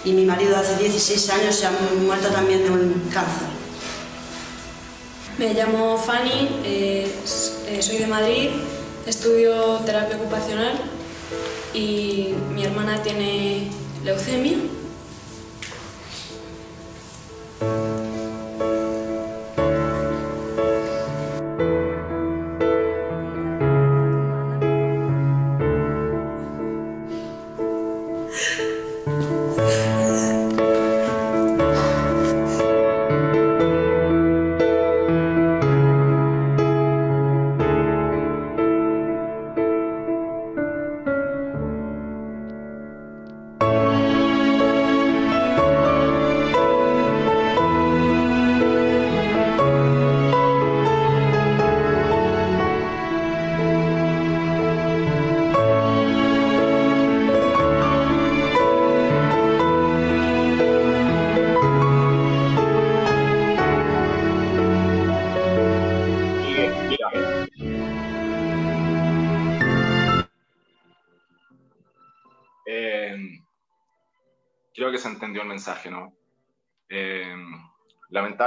y 0.04 0.12
mi 0.12 0.24
marido 0.24 0.56
hace 0.56 0.76
16 0.76 1.30
años 1.30 1.56
se 1.56 1.66
ha 1.66 1.72
muerto 2.00 2.28
también 2.28 2.62
de 2.62 2.70
un 2.70 3.10
cáncer. 3.12 3.48
Me 5.38 5.54
llamo 5.54 5.98
Fanny, 5.98 6.48
eh, 6.64 7.12
soy 7.80 7.98
de 7.98 8.06
Madrid, 8.06 8.50
estudio 9.06 9.76
terapia 9.84 10.16
ocupacional 10.16 10.80
y 11.74 12.34
mi 12.54 12.64
hermana 12.64 13.02
tiene 13.02 13.70
leucemia. 14.04 14.56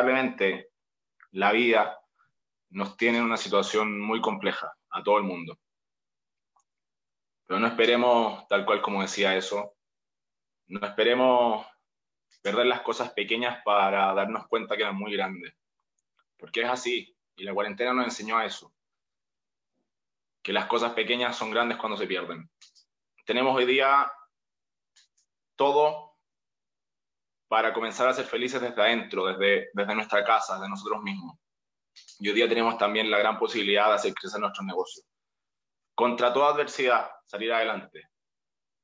Lamentablemente, 0.01 0.71
la 1.31 1.51
vida 1.51 1.99
nos 2.69 2.97
tiene 2.97 3.19
en 3.19 3.25
una 3.25 3.37
situación 3.37 3.99
muy 3.99 4.21
compleja 4.21 4.73
a 4.89 5.03
todo 5.03 5.17
el 5.17 5.23
mundo. 5.23 5.59
Pero 7.45 7.59
no 7.59 7.67
esperemos, 7.67 8.47
tal 8.47 8.65
cual 8.65 8.81
como 8.81 9.01
decía 9.01 9.35
eso, 9.35 9.75
no 10.67 10.85
esperemos 10.85 11.65
perder 12.41 12.65
las 12.65 12.81
cosas 12.81 13.11
pequeñas 13.11 13.61
para 13.63 14.13
darnos 14.13 14.47
cuenta 14.47 14.75
que 14.75 14.83
eran 14.83 14.95
muy 14.95 15.13
grandes. 15.13 15.53
Porque 16.37 16.61
es 16.61 16.69
así, 16.69 17.15
y 17.35 17.43
la 17.43 17.53
cuarentena 17.53 17.93
nos 17.93 18.05
enseñó 18.05 18.37
a 18.37 18.45
eso, 18.45 18.73
que 20.41 20.53
las 20.53 20.65
cosas 20.65 20.93
pequeñas 20.93 21.37
son 21.37 21.51
grandes 21.51 21.77
cuando 21.77 21.97
se 21.97 22.07
pierden. 22.07 22.49
Tenemos 23.25 23.55
hoy 23.55 23.65
día 23.65 24.11
todo 25.55 26.10
para 27.51 27.73
comenzar 27.73 28.07
a 28.07 28.13
ser 28.13 28.23
felices 28.23 28.61
desde 28.61 28.81
adentro, 28.81 29.25
desde, 29.25 29.71
desde 29.73 29.93
nuestra 29.93 30.23
casa, 30.23 30.57
de 30.57 30.69
nosotros 30.69 31.03
mismos. 31.03 31.37
Y 32.19 32.29
hoy 32.29 32.35
día 32.35 32.47
tenemos 32.47 32.77
también 32.77 33.11
la 33.11 33.19
gran 33.19 33.37
posibilidad 33.37 33.89
de 33.89 33.95
hacer 33.95 34.13
crecer 34.13 34.39
nuestro 34.39 34.63
negocio. 34.63 35.03
Contra 35.93 36.31
toda 36.31 36.53
adversidad, 36.53 37.11
salir 37.25 37.51
adelante. 37.51 38.07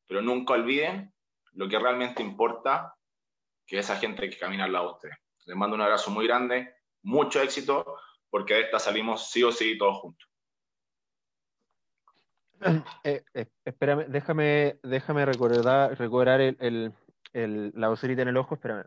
Pero 0.06 0.22
nunca 0.22 0.56
olviden 0.56 1.14
lo 1.54 1.70
que 1.70 1.80
realmente 1.80 2.22
importa, 2.22 2.94
que 3.66 3.78
esa 3.78 3.96
gente 3.96 4.30
que 4.30 4.38
camina 4.38 4.66
al 4.66 4.74
lado 4.74 4.88
de 4.88 4.94
ustedes. 4.96 5.18
Les 5.46 5.56
mando 5.56 5.78
un 5.78 5.84
abrazo 5.84 6.12
muy 6.12 6.28
grande, 6.28 6.76
mucho 7.04 7.42
éxito, 7.42 7.96
porque 8.30 8.56
de 8.56 8.62
esta 8.64 8.80
salimos 8.80 9.32
sí 9.32 9.44
o 9.44 9.52
sí 9.54 9.78
todos 9.78 9.98
juntos. 10.00 10.30
Eh, 13.06 13.24
eh, 13.34 13.46
espérame, 13.64 14.08
déjame, 14.10 14.78
déjame 14.84 15.26
recordar, 15.26 15.98
recordar 15.98 16.42
el, 16.42 16.92
la 17.46 17.90
vocerita 17.90 18.22
en 18.24 18.30
el 18.30 18.38
ojo, 18.38 18.56
espérame. 18.56 18.86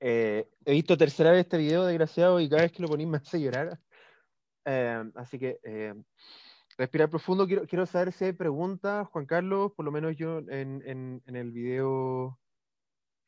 Eh, 0.00 0.48
he 0.64 0.72
visto 0.72 0.96
tercera 0.96 1.30
vez 1.30 1.40
este 1.40 1.58
video, 1.58 1.84
desgraciado, 1.84 2.40
y 2.40 2.48
cada 2.48 2.62
vez 2.62 2.72
que 2.72 2.82
lo 2.82 2.88
ponís 2.88 3.06
me 3.06 3.18
hace 3.18 3.40
llorar. 3.40 3.78
Eh, 4.64 5.04
así 5.14 5.38
que 5.38 5.60
eh, 5.62 5.94
respirar 6.78 7.10
profundo. 7.10 7.46
Quiero, 7.46 7.66
quiero 7.66 7.86
saber 7.86 8.12
si 8.12 8.24
hay 8.24 8.32
preguntas, 8.32 9.06
Juan 9.08 9.26
Carlos. 9.26 9.72
Por 9.72 9.84
lo 9.84 9.92
menos 9.92 10.16
yo 10.16 10.38
en, 10.38 10.82
en, 10.86 11.36
el 11.36 11.50
video, 11.50 12.38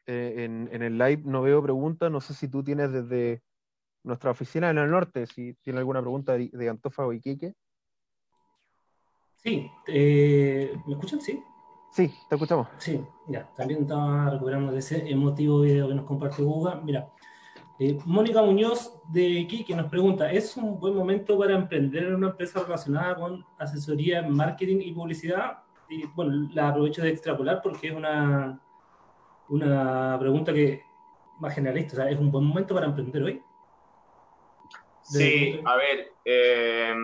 en, 0.07 0.69
en, 0.73 0.83
el 0.83 0.97
live, 0.97 1.23
no 1.25 1.43
veo 1.43 1.63
preguntas. 1.63 2.11
No 2.11 2.21
sé 2.21 2.33
si 2.35 2.49
tú 2.49 2.65
tienes 2.65 2.91
desde 2.91 3.43
nuestra 4.03 4.31
oficina 4.31 4.71
en 4.71 4.79
el 4.79 4.91
norte, 4.91 5.27
si 5.27 5.55
tiene 5.63 5.79
alguna 5.79 6.01
pregunta 6.01 6.33
de, 6.37 6.51
de 6.53 6.69
Antofa 6.69 7.07
o. 7.07 7.13
Sí, 9.45 9.69
¿me 9.87 10.93
escuchan? 10.95 11.21
Sí. 11.21 11.43
Sí, 11.93 12.09
te 12.27 12.37
escuchamos. 12.37 12.69
Sí, 12.79 13.05
ya, 13.27 13.47
también 13.55 13.83
estaba 13.83 14.31
recuperando 14.31 14.73
de 14.73 14.79
ese 14.79 15.11
emotivo 15.11 15.61
video 15.61 15.89
que 15.89 15.95
nos 15.95 16.07
compartió 16.07 16.47
Guga. 16.47 16.81
Mira, 16.83 17.13
eh, 17.79 17.99
Mónica 18.07 18.41
Muñoz 18.41 18.99
de 19.09 19.47
que 19.47 19.77
nos 19.77 19.91
pregunta, 19.91 20.33
¿es 20.33 20.57
un 20.57 20.81
buen 20.81 20.95
momento 20.95 21.39
para 21.39 21.55
emprender 21.55 22.05
en 22.05 22.15
una 22.15 22.29
empresa 22.29 22.63
relacionada 22.63 23.17
con 23.17 23.45
asesoría 23.59 24.21
en 24.21 24.33
marketing 24.35 24.79
y 24.81 24.93
publicidad? 24.93 25.59
Y 25.91 26.07
bueno, 26.07 26.49
la 26.55 26.71
aprovecho 26.71 27.03
de 27.03 27.11
extrapolar 27.11 27.61
porque 27.63 27.89
es 27.89 27.95
una, 27.95 28.59
una 29.51 30.17
pregunta 30.19 30.55
que 30.55 30.85
más 31.41 31.55
generalista, 31.55 31.93
o 31.93 31.97
sea, 31.97 32.09
¿es 32.09 32.19
un 32.19 32.31
buen 32.31 32.47
momento 32.47 32.75
para 32.75 32.87
emprender 32.87 33.23
hoy? 33.23 33.43
Sí, 35.03 35.61
a 35.63 35.77
ver, 35.77 36.15
eh, 36.25 36.95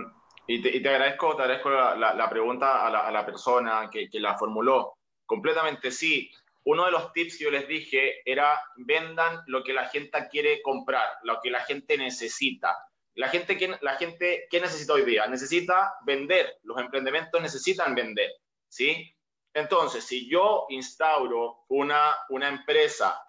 y 0.51 0.83
te, 0.83 0.89
agradezco, 0.89 1.37
te 1.37 1.43
agradezco 1.43 1.69
la, 1.69 2.31
pregunta 2.31 2.87
a 2.87 3.11
la, 3.13 3.27
persona 3.27 3.91
que, 3.93 4.09
la 4.15 4.39
formuló. 4.39 4.95
Completamente 5.27 5.91
sí. 5.91 6.31
Uno 6.65 6.87
de 6.87 6.91
los 6.91 7.13
tips 7.13 7.37
que 7.37 7.45
yo 7.45 7.51
les 7.51 7.69
dije 7.69 8.23
era 8.25 8.59
vendan 8.77 9.43
lo 9.47 9.63
que 9.63 9.75
la 9.75 9.87
gente 9.89 10.27
quiere 10.31 10.63
comprar, 10.63 11.07
lo 11.23 11.39
que 11.43 11.51
la 11.51 11.61
gente 11.61 11.99
necesita. 11.99 12.75
La 13.15 13.29
gente, 13.29 13.59
la 13.83 13.97
gente 13.97 14.47
¿qué 14.51 14.61
necesita 14.61 14.95
hoy 14.95 15.05
día? 15.05 15.27
Necesita 15.27 15.95
vender. 16.07 16.57
Los 16.63 16.79
emprendimientos 16.79 17.43
necesitan 17.43 17.95
vender. 17.95 18.31
¿sí? 18.69 19.15
Entonces, 19.53 20.05
si 20.05 20.31
yo 20.31 20.65
instauro 20.71 21.67
una, 21.69 22.17
una 22.31 22.49
empresa 22.49 23.23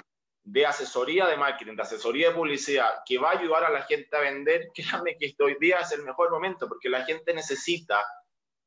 de 0.43 0.65
asesoría 0.65 1.27
de 1.27 1.37
marketing, 1.37 1.75
de 1.75 1.83
asesoría 1.83 2.29
de 2.29 2.35
publicidad, 2.35 3.01
que 3.05 3.17
va 3.17 3.31
a 3.31 3.39
ayudar 3.39 3.65
a 3.65 3.69
la 3.69 3.83
gente 3.83 4.15
a 4.15 4.21
vender, 4.21 4.69
créanme 4.73 5.17
que 5.17 5.35
hoy 5.39 5.57
día 5.59 5.79
es 5.79 5.91
el 5.91 6.03
mejor 6.03 6.31
momento, 6.31 6.67
porque 6.67 6.89
la 6.89 7.05
gente 7.05 7.33
necesita 7.33 8.03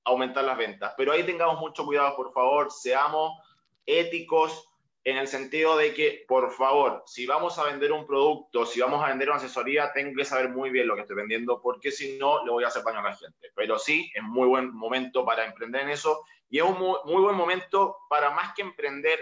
aumentar 0.04 0.44
las 0.44 0.58
ventas. 0.58 0.94
Pero 0.96 1.12
ahí 1.12 1.24
tengamos 1.24 1.58
mucho 1.60 1.84
cuidado, 1.84 2.16
por 2.16 2.32
favor, 2.32 2.70
seamos 2.70 3.32
éticos 3.86 4.68
en 5.04 5.16
el 5.16 5.26
sentido 5.26 5.76
de 5.76 5.94
que, 5.94 6.24
por 6.28 6.52
favor, 6.52 7.02
si 7.06 7.26
vamos 7.26 7.58
a 7.58 7.64
vender 7.64 7.90
un 7.90 8.06
producto, 8.06 8.64
si 8.64 8.80
vamos 8.80 9.02
a 9.02 9.08
vender 9.08 9.28
una 9.28 9.38
asesoría, 9.38 9.92
tengo 9.92 10.14
que 10.16 10.24
saber 10.24 10.50
muy 10.50 10.70
bien 10.70 10.86
lo 10.86 10.94
que 10.94 11.00
estoy 11.00 11.16
vendiendo, 11.16 11.60
porque 11.60 11.90
si 11.90 12.18
no, 12.18 12.44
le 12.44 12.52
voy 12.52 12.62
a 12.62 12.68
hacer 12.68 12.84
daño 12.84 13.00
a 13.00 13.10
la 13.10 13.16
gente. 13.16 13.50
Pero 13.56 13.78
sí, 13.78 14.10
es 14.14 14.22
muy 14.22 14.46
buen 14.46 14.72
momento 14.72 15.24
para 15.24 15.44
emprender 15.44 15.82
en 15.82 15.90
eso 15.90 16.24
y 16.48 16.58
es 16.58 16.64
un 16.64 16.78
muy, 16.78 16.98
muy 17.04 17.22
buen 17.22 17.34
momento 17.34 17.96
para 18.08 18.30
más 18.30 18.54
que 18.54 18.62
emprender, 18.62 19.18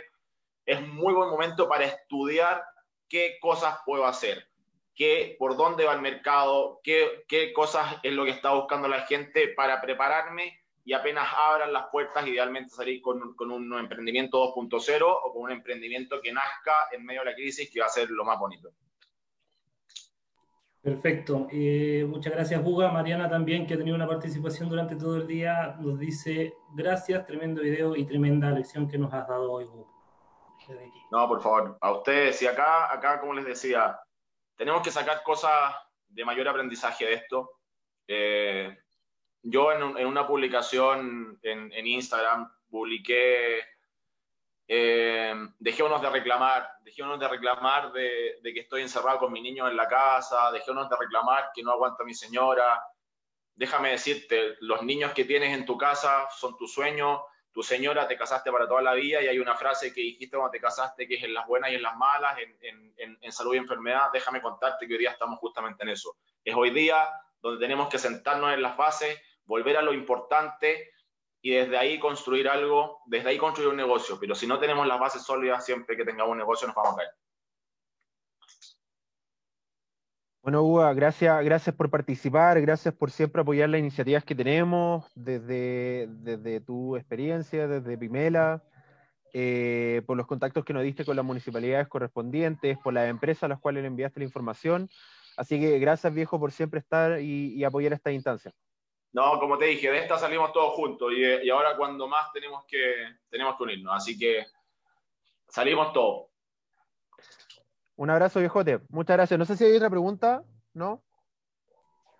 es 0.67 0.81
muy 0.87 1.13
buen 1.15 1.31
momento 1.31 1.69
para 1.69 1.85
estudiar 1.85 2.63
qué 3.09 3.39
cosas 3.41 3.79
puedo 3.85 4.07
hacer, 4.07 4.49
qué, 4.95 5.37
por 5.39 5.57
dónde 5.57 5.85
va 5.85 5.95
el 5.95 6.01
mercado, 6.01 6.81
qué, 6.83 7.53
cosas 7.55 7.97
es 8.03 8.13
lo 8.13 8.25
que 8.25 8.31
está 8.31 8.55
buscando 8.55 8.89
la 8.89 9.03
gente 9.03 9.49
para 9.49 9.81
prepararme 9.81 10.59
y 10.85 10.93
apenas 10.93 11.29
abran 11.37 11.73
las 11.73 11.87
puertas, 11.91 12.27
idealmente 12.27 12.71
salir 12.71 13.03
con, 13.03 13.35
con 13.35 13.51
un 13.51 13.79
emprendimiento 13.79 14.55
2.0 14.55 15.03
o 15.03 15.33
con 15.33 15.43
un 15.43 15.53
emprendimiento 15.53 16.21
que 16.21 16.33
nazca 16.33 16.73
en 16.93 17.05
medio 17.05 17.21
de 17.21 17.31
la 17.31 17.35
crisis, 17.35 17.71
que 17.71 17.81
va 17.81 17.87
a 17.87 17.91
ser 17.91 18.11
lo 18.11 18.25
más 18.25 18.39
bonito. 18.39 18.71
Perfecto. 20.83 21.47
Eh, 21.53 22.07
muchas 22.09 22.33
gracias, 22.33 22.63
Buga. 22.65 22.91
Mariana 22.91 23.29
también, 23.29 23.67
que 23.67 23.75
ha 23.75 23.77
tenido 23.77 23.95
una 23.95 24.09
participación 24.09 24.71
durante 24.71 24.97
todo 24.97 25.17
el 25.17 25.27
día, 25.27 25.77
nos 25.79 25.99
dice 25.99 26.55
gracias, 26.75 27.27
tremendo 27.27 27.61
video 27.61 27.95
y 27.95 28.07
tremenda 28.07 28.51
lección 28.51 28.89
que 28.89 28.97
nos 28.97 29.13
has 29.13 29.29
dado 29.29 29.53
hoy, 29.53 29.67
Buga. 29.67 30.00
No, 31.11 31.29
por 31.29 31.43
favor, 31.43 31.79
a 31.81 31.93
ustedes. 31.93 32.41
Y 32.43 32.47
acá, 32.47 32.93
acá, 32.93 33.21
como 33.21 33.35
les 33.35 33.45
decía, 33.45 34.01
tenemos 34.57 34.83
que 34.83 34.91
sacar 34.91 35.23
cosas 35.23 35.75
de 36.09 36.25
mayor 36.25 36.49
aprendizaje 36.49 37.07
de 37.07 37.15
esto. 37.15 37.51
Eh, 38.07 38.77
yo 39.43 39.73
en, 39.73 40.07
una 40.07 40.27
publicación 40.27 41.39
en, 41.43 41.87
Instagram 41.87 42.51
publiqué, 42.69 43.61
eh, 44.69 45.35
dejé 45.59 45.83
unos 45.83 46.03
de 46.03 46.11
reclamar, 46.11 46.71
dejé 46.83 47.03
unos 47.03 47.19
de 47.19 47.29
reclamar 47.29 47.93
de, 47.93 48.39
de, 48.43 48.55
que 48.55 48.61
estoy 48.61 48.83
encerrado 48.83 49.19
con 49.19 49.33
mi 49.33 49.41
niño 49.41 49.67
en 49.67 49.77
la 49.77 49.89
casa, 49.89 50.53
dejé 50.53 50.71
unos 50.71 50.89
de 50.89 50.97
reclamar 50.97 51.51
que 51.55 51.63
no 51.63 51.73
aguanta 51.73 52.05
mi 52.05 52.15
señora. 52.15 52.83
Déjame 53.55 53.91
decirte, 53.91 54.57
los 54.61 54.83
niños 54.83 55.13
que 55.13 55.25
tienes 55.25 55.57
en 55.57 55.65
tu 55.65 55.77
casa 55.77 56.29
son 56.31 56.57
tu 56.57 56.67
sueño, 56.67 57.25
tu 57.53 57.63
señora 57.63 58.07
te 58.07 58.17
casaste 58.17 58.53
para 58.53 58.69
toda 58.69 58.83
la 58.83 58.95
vida 58.95 59.21
y 59.21 59.27
hay 59.27 59.39
una 59.39 59.57
frase 59.57 59.93
que 59.93 60.01
dijiste 60.01 60.37
cuando 60.37 60.53
te 60.53 60.61
casaste 60.61 61.09
que 61.09 61.17
es 61.17 61.25
en 61.25 61.35
las 61.35 61.47
buenas 61.47 61.71
y 61.71 61.75
en 61.75 61.83
las 61.83 61.97
malas, 61.97 62.39
en, 62.39 62.95
en, 62.97 63.19
en, 63.21 63.33
salud 63.33 63.55
y 63.55 63.59
enfermedad, 63.59 64.11
déjame 64.13 64.41
contarte 64.41 64.87
que 64.87 64.93
hoy 64.93 64.99
día 64.99 65.11
estamos 65.11 65.39
justamente 65.41 65.83
en 65.83 65.91
eso. 65.91 66.17
Es 66.45 66.55
hoy 66.55 66.71
día 66.71 67.09
donde 67.41 67.61
tenemos 67.61 67.89
que 67.89 67.99
sentarnos 67.99 68.53
en 68.53 68.63
las 68.63 68.77
bases, 68.77 69.21
volver 69.45 69.77
a 69.77 69.83
lo 69.83 69.93
importante 69.93 70.93
y 71.43 71.51
desde 71.51 71.77
ahí 71.77 71.99
construir 71.99 72.49
algo, 72.49 73.01
desde 73.07 73.31
ahí 73.31 73.39
construir 73.39 73.71
un 73.71 73.77
negocio. 73.77 74.19
Pero 74.21 74.35
si 74.35 74.47
no 74.47 74.59
tenemos 74.59 74.87
las 74.87 75.01
bases 75.01 75.23
sólidas, 75.23 75.65
siempre 75.65 75.97
que 75.97 76.05
tengamos 76.05 76.33
un 76.33 76.39
negocio 76.39 76.67
nos 76.67 76.77
vamos 76.77 76.95
a 76.95 76.97
caer. 76.99 77.11
Bueno, 80.43 80.63
Hugo, 80.63 80.95
gracias, 80.95 81.45
gracias 81.45 81.77
por 81.77 81.91
participar, 81.91 82.59
gracias 82.63 82.95
por 82.95 83.11
siempre 83.11 83.43
apoyar 83.43 83.69
las 83.69 83.79
iniciativas 83.79 84.25
que 84.25 84.35
tenemos, 84.35 85.05
desde, 85.15 86.07
desde 86.09 86.63
tu 86.63 86.97
experiencia, 86.97 87.69
desde 87.69 87.99
Pimela, 87.99 88.63
eh, 89.35 90.01
por 90.07 90.17
los 90.17 90.27
contactos 90.27 90.65
que 90.65 90.73
nos 90.73 90.83
diste 90.83 91.05
con 91.05 91.17
las 91.17 91.27
municipalidades 91.27 91.89
correspondientes, 91.89 92.79
por 92.79 92.95
las 92.95 93.11
empresas 93.11 93.43
a 93.43 93.49
las 93.49 93.61
cuales 93.61 93.83
le 93.83 93.89
enviaste 93.89 94.21
la 94.21 94.25
información. 94.25 94.89
Así 95.37 95.61
que 95.61 95.79
gracias, 95.79 96.15
viejo, 96.15 96.41
por 96.41 96.53
siempre 96.53 96.81
estar 96.81 97.21
y, 97.21 97.53
y 97.55 97.63
apoyar 97.63 97.93
esta 97.93 98.11
instancia. 98.11 98.51
No, 99.13 99.39
como 99.41 99.59
te 99.59 99.67
dije, 99.67 99.91
de 99.91 99.99
esta 99.99 100.17
salimos 100.17 100.55
todos 100.55 100.73
juntos 100.73 101.13
y, 101.13 101.23
y 101.23 101.51
ahora 101.51 101.77
cuando 101.77 102.09
más 102.09 102.33
tenemos 102.33 102.65
que, 102.67 102.95
tenemos 103.29 103.57
que 103.59 103.63
unirnos. 103.65 103.95
Así 103.95 104.19
que 104.19 104.47
salimos 105.49 105.93
todos. 105.93 106.30
Un 108.01 108.09
abrazo, 108.09 108.41
viejote. 108.41 108.81
Muchas 108.89 109.15
gracias. 109.19 109.39
No 109.39 109.45
sé 109.45 109.59
si 109.59 109.65
hay 109.65 109.77
otra 109.77 109.91
pregunta, 109.91 110.43
¿no? 110.73 111.03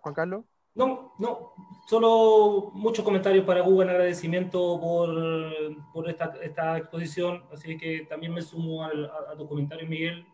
Juan 0.03 0.15
Carlos. 0.15 0.45
No, 0.75 1.15
no. 1.19 1.55
Solo 1.89 2.71
muchos 2.75 3.03
comentarios 3.03 3.47
para 3.47 3.63
Google 3.63 3.85
en 3.85 3.91
agradecimiento 3.93 4.79
por, 4.79 5.09
por 5.91 6.11
esta, 6.11 6.35
esta, 6.43 6.77
exposición. 6.77 7.47
Así 7.51 7.79
que 7.79 8.05
también 8.11 8.35
me 8.35 8.43
sumo 8.43 8.85
al, 8.85 9.07
a, 9.07 9.33
a, 9.33 9.37
tu 9.39 9.49
comentario, 9.49 9.89
Miguel. 9.89 10.27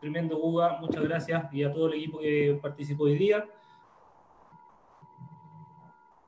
Tremendo, 0.00 0.36
Guga. 0.36 0.78
Muchas 0.78 1.02
gracias. 1.02 1.52
Y 1.52 1.64
a 1.64 1.72
todo 1.72 1.88
el 1.88 1.94
equipo 1.94 2.20
que 2.20 2.56
participó 2.62 3.04
hoy 3.04 3.18
día. 3.18 3.44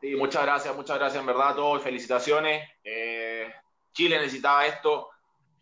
Sí, 0.00 0.16
muchas 0.16 0.42
gracias, 0.42 0.74
muchas 0.74 0.98
gracias 0.98 1.20
en 1.20 1.26
verdad 1.28 1.50
a 1.50 1.54
todos. 1.54 1.80
Felicitaciones. 1.80 2.68
Eh, 2.82 3.52
Chile 3.92 4.18
necesitaba 4.18 4.66
esto 4.66 5.10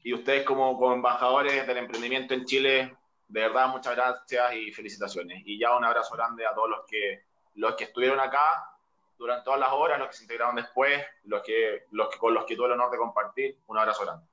y 0.06 0.15
ustedes 0.15 0.44
como, 0.44 0.78
como, 0.78 0.94
embajadores 0.94 1.67
del 1.67 1.78
emprendimiento 1.78 2.33
en 2.33 2.44
Chile, 2.44 2.97
de 3.26 3.40
verdad 3.40 3.67
muchas 3.67 3.97
gracias 3.97 4.55
y 4.55 4.71
felicitaciones. 4.71 5.42
Y 5.44 5.58
ya 5.58 5.76
un 5.76 5.85
abrazo 5.85 6.15
grande 6.15 6.47
a 6.47 6.55
todos 6.55 6.71
los 6.71 6.87
que, 6.87 7.24
los 7.56 7.74
que 7.74 7.85
estuvieron 7.85 8.21
acá 8.21 8.71
durante 9.19 9.44
todas 9.44 9.58
las 9.58 9.72
horas, 9.72 9.99
los 9.99 10.06
que 10.06 10.15
se 10.15 10.22
integraron 10.22 10.55
después, 10.55 11.03
los 11.24 11.42
que, 11.42 11.87
los 11.90 12.08
que, 12.08 12.19
con 12.19 12.35
los 12.35 12.44
que 12.44 12.55
tuve 12.55 12.67
el 12.67 12.72
honor 12.74 12.92
de 12.92 12.99
compartir. 12.99 13.58
Un 13.67 13.78
abrazo 13.78 14.05
grande. 14.05 14.24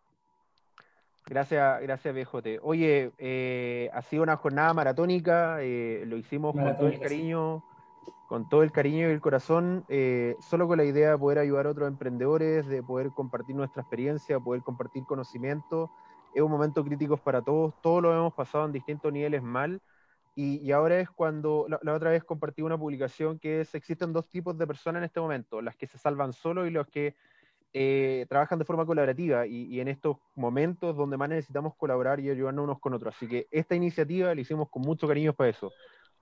Gracias, 1.25 1.81
gracias 1.81 2.13
BJ. 2.13 2.59
Oye, 2.61 3.11
eh, 3.17 3.89
ha 3.93 4.03
sido 4.03 4.21
una 4.21 4.37
jornada 4.37 4.75
maratónica, 4.75 5.57
eh, 5.61 6.03
lo 6.05 6.17
hicimos 6.17 6.53
maratónica, 6.53 6.77
con 6.77 6.91
todo 6.91 7.01
el 7.01 7.09
cariño. 7.09 7.63
Sí 7.67 7.72
con 8.33 8.49
todo 8.49 8.63
el 8.63 8.71
cariño 8.71 9.09
y 9.09 9.11
el 9.11 9.21
corazón, 9.21 9.85
eh, 9.89 10.35
solo 10.39 10.67
con 10.67 10.79
la 10.79 10.83
idea 10.83 11.11
de 11.11 11.17
poder 11.19 11.37
ayudar 11.37 11.67
a 11.67 11.69
otros 11.69 11.87
emprendedores, 11.87 12.65
de 12.65 12.81
poder 12.81 13.11
compartir 13.11 13.55
nuestra 13.55 13.83
experiencia, 13.83 14.39
poder 14.39 14.63
compartir 14.63 15.03
conocimiento. 15.03 15.91
Es 16.33 16.41
un 16.41 16.49
momento 16.49 16.83
crítico 16.83 17.15
para 17.15 17.43
todos, 17.43 17.79
todos 17.83 18.01
lo 18.01 18.11
hemos 18.11 18.33
pasado 18.33 18.65
en 18.65 18.71
distintos 18.71 19.13
niveles 19.13 19.43
mal. 19.43 19.83
Y, 20.33 20.71
ahora 20.71 20.99
es 20.99 21.11
cuando, 21.11 21.67
la, 21.69 21.79
la, 21.83 21.93
otra 21.93 22.09
vez 22.09 22.23
compartí 22.23 22.63
una 22.63 22.75
publicación 22.75 23.37
que 23.37 23.61
es, 23.61 23.75
existen 23.75 24.11
dos 24.11 24.27
tipos 24.27 24.57
de 24.57 24.65
personas 24.65 25.01
en 25.01 25.03
este 25.03 25.19
momento, 25.19 25.61
las 25.61 25.75
que 25.75 25.85
se 25.85 25.99
salvan 25.99 26.33
solo 26.33 26.65
y 26.65 26.71
los 26.71 26.87
que 26.87 27.13
eh, 27.71 28.25
trabajan 28.29 28.57
de 28.57 28.65
forma 28.65 28.83
colaborativa 28.83 29.45
y, 29.45 29.65
y, 29.65 29.79
en 29.79 29.89
estos 29.89 30.17
momentos 30.33 30.97
donde 30.97 31.17
más 31.17 31.29
necesitamos 31.29 31.75
colaborar 31.75 32.19
y 32.19 32.31
ayudarnos 32.31 32.63
unos 32.63 32.79
con 32.79 32.95
otros. 32.95 33.15
Así 33.15 33.27
que 33.27 33.47
esta 33.51 33.75
iniciativa 33.75 34.33
la 34.33 34.41
hicimos 34.41 34.69
con 34.71 34.81
mucho 34.81 35.07
cariño 35.07 35.33
para 35.33 35.51
eso 35.51 35.71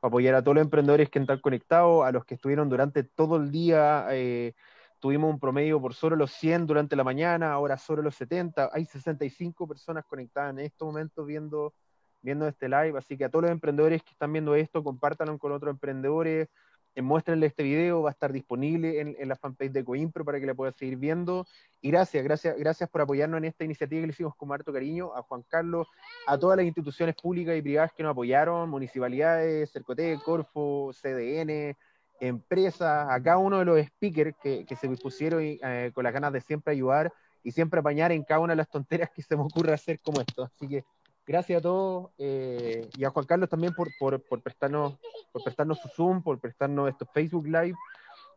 apoyar 0.02 0.36
a 0.36 0.44
todos 0.44 0.56
los 0.56 0.64
emprendedores 0.64 1.10
que 1.10 1.20
están 1.20 1.40
conectados, 1.40 2.06
a 2.06 2.12
los 2.12 2.26
que 2.26 2.36
estuvieron 2.36 2.70
durante 2.70 3.04
todo 3.04 3.38
el 3.38 3.52
día. 3.52 4.08
Eh, 4.12 4.54
tuvimos 5.00 5.32
un 5.32 5.40
promedio 5.40 5.80
por 5.82 5.94
solo 5.94 6.16
los 6.16 6.32
100 6.32 6.68
durante 6.68 6.96
la 6.96 7.04
mañana, 7.04 7.52
ahora 7.54 7.78
solo 7.78 8.02
los 8.02 8.16
70. 8.16 8.70
Hay 8.74 8.86
65 8.86 9.68
personas 9.68 10.06
conectadas 10.06 10.52
en 10.52 10.60
estos 10.60 10.86
momentos 10.86 11.26
viendo, 11.26 11.74
viendo 12.22 12.48
este 12.48 12.68
live. 12.68 12.98
Así 12.98 13.18
que 13.18 13.26
a 13.26 13.30
todos 13.30 13.44
los 13.44 13.52
emprendedores 13.52 14.04
que 14.04 14.12
están 14.12 14.34
viendo 14.34 14.56
esto, 14.56 14.84
compártanlo 14.84 15.38
con 15.38 15.52
otros 15.52 15.72
emprendedores. 15.72 16.50
Muéstrenle 16.96 17.48
este 17.48 17.64
video, 17.64 18.02
va 18.02 18.10
a 18.10 18.12
estar 18.12 18.34
disponible 18.34 19.00
en, 19.00 19.16
en 19.18 19.30
la 19.30 19.36
fanpage 19.36 19.72
de 19.72 19.84
Coimpro 19.84 20.26
para 20.26 20.40
que 20.40 20.46
la 20.46 20.54
puedan 20.54 20.74
seguir 20.74 20.98
viendo. 20.98 21.46
Y 21.80 21.92
gracias, 21.92 22.24
gracias, 22.24 22.58
gracias 22.58 22.90
por 22.90 23.02
apoyarnos 23.02 23.38
en 23.38 23.46
esta 23.46 23.64
iniciativa 23.64 24.02
que 24.02 24.08
le 24.08 24.14
hicimos 24.14 24.36
con 24.36 24.52
harto 24.52 24.74
cariño, 24.74 25.16
a 25.16 25.22
Juan 25.22 25.44
Carlos, 25.48 25.88
a 26.28 26.38
todas 26.38 26.58
las 26.58 26.66
instituciones 26.66 27.16
públicas 27.16 27.58
y 27.58 27.62
privadas 27.62 27.92
que 27.94 28.04
nos 28.04 28.12
apoyaron, 28.12 28.70
municipalidades, 28.70 29.72
Cercotec, 29.72 30.22
Corfo, 30.22 30.92
CDN, 30.94 31.76
empresas, 32.20 33.08
a 33.10 33.22
cada 33.22 33.38
uno 33.38 33.60
de 33.60 33.66
los 33.66 33.86
speakers 33.86 34.36
que, 34.42 34.66
que 34.66 34.76
se 34.76 34.88
pusieron 34.90 35.42
eh, 35.42 35.92
con 35.94 36.04
las 36.04 36.14
ganas 36.14 36.32
de 36.32 36.42
siempre 36.42 36.74
ayudar 36.74 37.12
y 37.44 37.52
siempre 37.52 37.80
apañar 37.80 38.12
en 38.12 38.24
cada 38.24 38.40
una 38.42 38.54
de 38.54 38.58
las 38.58 38.70
tonteras 38.70 39.10
que 39.10 39.22
se 39.22 39.36
me 39.36 39.44
ocurre 39.44 39.74
hacer 39.74 40.00
como 40.00 40.22
esto. 40.22 40.44
Así 40.44 40.68
que 40.68 40.84
gracias 41.32 41.60
a 41.60 41.62
todos 41.62 42.12
eh, 42.18 42.90
y 42.98 43.06
a 43.06 43.10
Juan 43.10 43.26
Carlos 43.26 43.50
también 43.50 43.74
por, 43.74 43.88
por, 43.98 44.22
por, 44.22 44.42
prestarnos, 44.42 44.98
por 45.32 45.44
prestarnos 45.44 45.80
su 45.80 45.88
Zoom, 45.88 46.22
por 46.22 46.40
prestarnos 46.40 46.90
estos 46.90 47.08
Facebook 47.14 47.46
Live, 47.46 47.76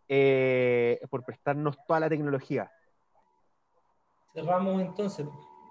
eh, 0.09 1.01
por 1.11 1.25
prestarnos 1.25 1.77
toda 1.87 2.01
la 2.01 2.09
tecnología. 2.09 2.71
Cerramos 4.33 4.81
entonces. 4.81 5.27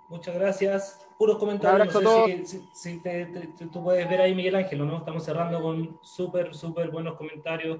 Muchas 0.09 0.35
gracias. 0.35 1.07
Puros 1.17 1.37
comentarios. 1.37 1.93
No 2.01 2.25
sé 2.25 2.45
si, 2.45 2.61
si 2.73 3.01
te, 3.01 3.25
te, 3.27 3.47
te, 3.47 3.67
tú 3.67 3.83
puedes 3.83 4.07
ver 4.09 4.21
ahí, 4.21 4.35
Miguel 4.35 4.55
Ángel, 4.55 4.85
¿no? 4.85 4.97
Estamos 4.97 5.23
cerrando 5.23 5.61
con 5.61 5.99
súper, 6.03 6.53
súper 6.53 6.89
buenos 6.89 7.15
comentarios. 7.15 7.79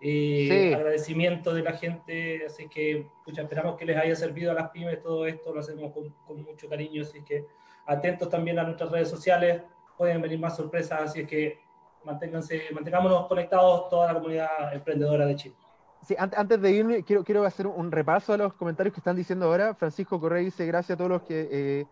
Eh, 0.00 0.48
sí. 0.50 0.74
Agradecimiento 0.74 1.52
de 1.52 1.62
la 1.62 1.72
gente. 1.72 2.46
Así 2.46 2.68
que, 2.68 3.08
pucha, 3.24 3.42
esperamos 3.42 3.76
que 3.76 3.86
les 3.86 3.96
haya 3.96 4.14
servido 4.14 4.52
a 4.52 4.54
las 4.54 4.70
pymes 4.70 5.02
todo 5.02 5.26
esto. 5.26 5.52
Lo 5.52 5.60
hacemos 5.60 5.92
con, 5.92 6.10
con 6.26 6.42
mucho 6.42 6.68
cariño. 6.68 7.02
Así 7.02 7.22
que 7.22 7.44
atentos 7.86 8.28
también 8.28 8.58
a 8.58 8.64
nuestras 8.64 8.90
redes 8.90 9.10
sociales. 9.10 9.62
Pueden 9.96 10.20
venir 10.20 10.38
más 10.38 10.56
sorpresas. 10.56 11.00
Así 11.02 11.20
es 11.20 11.28
que 11.28 11.60
manténganse, 12.04 12.62
mantengámonos 12.72 13.26
conectados 13.26 13.88
toda 13.88 14.08
la 14.08 14.14
comunidad 14.14 14.72
emprendedora 14.72 15.26
de 15.26 15.36
Chile. 15.36 15.54
Sí, 16.02 16.14
antes 16.18 16.60
de 16.60 16.70
irme, 16.70 17.02
quiero, 17.02 17.24
quiero 17.24 17.44
hacer 17.44 17.66
un 17.66 17.90
repaso 17.90 18.34
a 18.34 18.36
los 18.36 18.52
comentarios 18.54 18.92
que 18.92 19.00
están 19.00 19.16
diciendo 19.16 19.46
ahora. 19.46 19.74
Francisco 19.74 20.20
Correa 20.20 20.42
dice, 20.42 20.66
gracias 20.66 20.96
a 20.96 20.98
todos 20.98 21.10
los 21.10 21.22
que, 21.22 21.48
eh, 21.50 21.86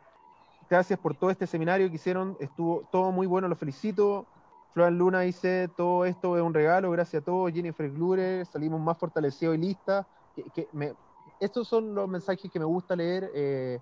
gracias 0.68 0.98
por 0.98 1.14
todo 1.14 1.30
este 1.30 1.46
seminario 1.46 1.88
que 1.88 1.94
hicieron, 1.94 2.36
estuvo 2.38 2.86
todo 2.92 3.10
muy 3.10 3.26
bueno, 3.26 3.48
los 3.48 3.58
felicito. 3.58 4.26
Florian 4.74 4.98
Luna 4.98 5.20
dice, 5.20 5.68
todo 5.76 6.04
esto 6.04 6.36
es 6.36 6.42
un 6.42 6.52
regalo, 6.52 6.90
gracias 6.90 7.22
a 7.22 7.24
todos. 7.24 7.52
Jennifer 7.52 7.90
Glure, 7.90 8.44
salimos 8.44 8.80
más 8.80 8.98
fortalecidos 8.98 9.54
y 9.54 9.58
listas. 9.58 10.04
Que, 10.36 10.44
que 10.44 10.68
me, 10.72 10.92
estos 11.40 11.66
son 11.66 11.94
los 11.94 12.06
mensajes 12.06 12.50
que 12.50 12.58
me 12.58 12.64
gusta 12.66 12.94
leer. 12.94 13.30
Eh, 13.34 13.78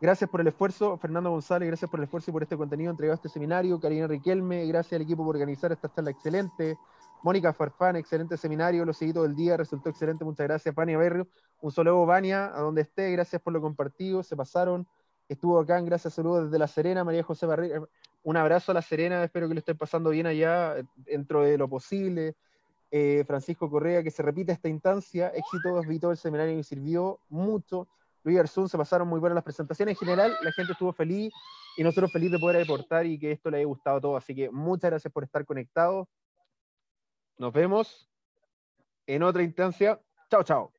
gracias 0.00 0.28
por 0.28 0.40
el 0.40 0.46
esfuerzo, 0.48 0.96
Fernando 0.98 1.30
González, 1.30 1.66
gracias 1.68 1.90
por 1.90 2.00
el 2.00 2.04
esfuerzo 2.04 2.30
y 2.30 2.32
por 2.32 2.42
este 2.42 2.56
contenido 2.56 2.90
entregado 2.90 3.14
a 3.14 3.16
este 3.16 3.28
seminario. 3.28 3.80
Karina 3.80 4.06
Riquelme, 4.06 4.66
gracias 4.66 4.94
al 4.94 5.02
equipo 5.02 5.24
por 5.24 5.34
organizar 5.34 5.72
esta 5.72 5.92
charla 5.92 6.10
excelente. 6.10 6.78
Mónica 7.22 7.52
Farfán, 7.52 7.96
excelente 7.96 8.36
seminario, 8.36 8.84
lo 8.84 8.92
seguí 8.92 9.12
todo 9.12 9.24
el 9.24 9.34
día, 9.34 9.56
resultó 9.56 9.88
excelente, 9.88 10.24
muchas 10.24 10.46
gracias, 10.46 10.74
Pania 10.74 10.98
Berrio. 10.98 11.26
Un 11.60 11.72
saludo, 11.72 12.06
Vania, 12.06 12.52
a 12.54 12.60
donde 12.60 12.82
esté, 12.82 13.10
gracias 13.10 13.40
por 13.42 13.52
lo 13.52 13.60
compartido, 13.60 14.22
se 14.22 14.36
pasaron, 14.36 14.86
estuvo 15.28 15.58
acá, 15.58 15.80
gracias, 15.80 16.14
saludos 16.14 16.44
desde 16.44 16.58
La 16.58 16.68
Serena, 16.68 17.02
María 17.02 17.22
José 17.22 17.46
Barrera, 17.46 17.80
un 18.22 18.36
abrazo 18.36 18.72
a 18.72 18.74
La 18.74 18.82
Serena, 18.82 19.24
espero 19.24 19.48
que 19.48 19.54
lo 19.54 19.60
estén 19.60 19.76
pasando 19.76 20.10
bien 20.10 20.26
allá, 20.26 20.74
dentro 20.96 21.42
de 21.42 21.56
lo 21.56 21.68
posible. 21.68 22.36
Eh, 22.90 23.24
Francisco 23.26 23.70
Correa, 23.70 24.02
que 24.02 24.10
se 24.10 24.22
repite 24.22 24.52
esta 24.52 24.68
instancia, 24.68 25.28
éxitos, 25.28 25.86
vi 25.86 25.98
todo 25.98 26.12
el 26.12 26.16
seminario 26.16 26.58
y 26.58 26.62
sirvió 26.62 27.18
mucho. 27.28 27.88
Luis 28.26 28.40
Arzún, 28.40 28.68
se 28.68 28.76
pasaron 28.76 29.06
muy 29.06 29.20
buenas 29.20 29.36
las 29.36 29.44
presentaciones, 29.44 29.92
en 29.94 29.98
general, 30.00 30.36
la 30.42 30.50
gente 30.50 30.72
estuvo 30.72 30.92
feliz 30.92 31.32
y 31.76 31.84
nosotros 31.84 32.10
felices 32.10 32.32
de 32.32 32.38
poder 32.40 32.60
aportar 32.60 33.06
y 33.06 33.20
que 33.20 33.30
esto 33.30 33.52
le 33.52 33.58
haya 33.58 33.66
gustado 33.66 33.98
a 33.98 34.00
todos, 34.00 34.24
así 34.24 34.34
que 34.34 34.50
muchas 34.50 34.90
gracias 34.90 35.12
por 35.12 35.22
estar 35.22 35.46
conectados. 35.46 36.08
Nos 37.38 37.52
vemos 37.52 38.10
en 39.06 39.22
otra 39.22 39.44
instancia. 39.44 40.00
Chao, 40.28 40.42
chao. 40.42 40.75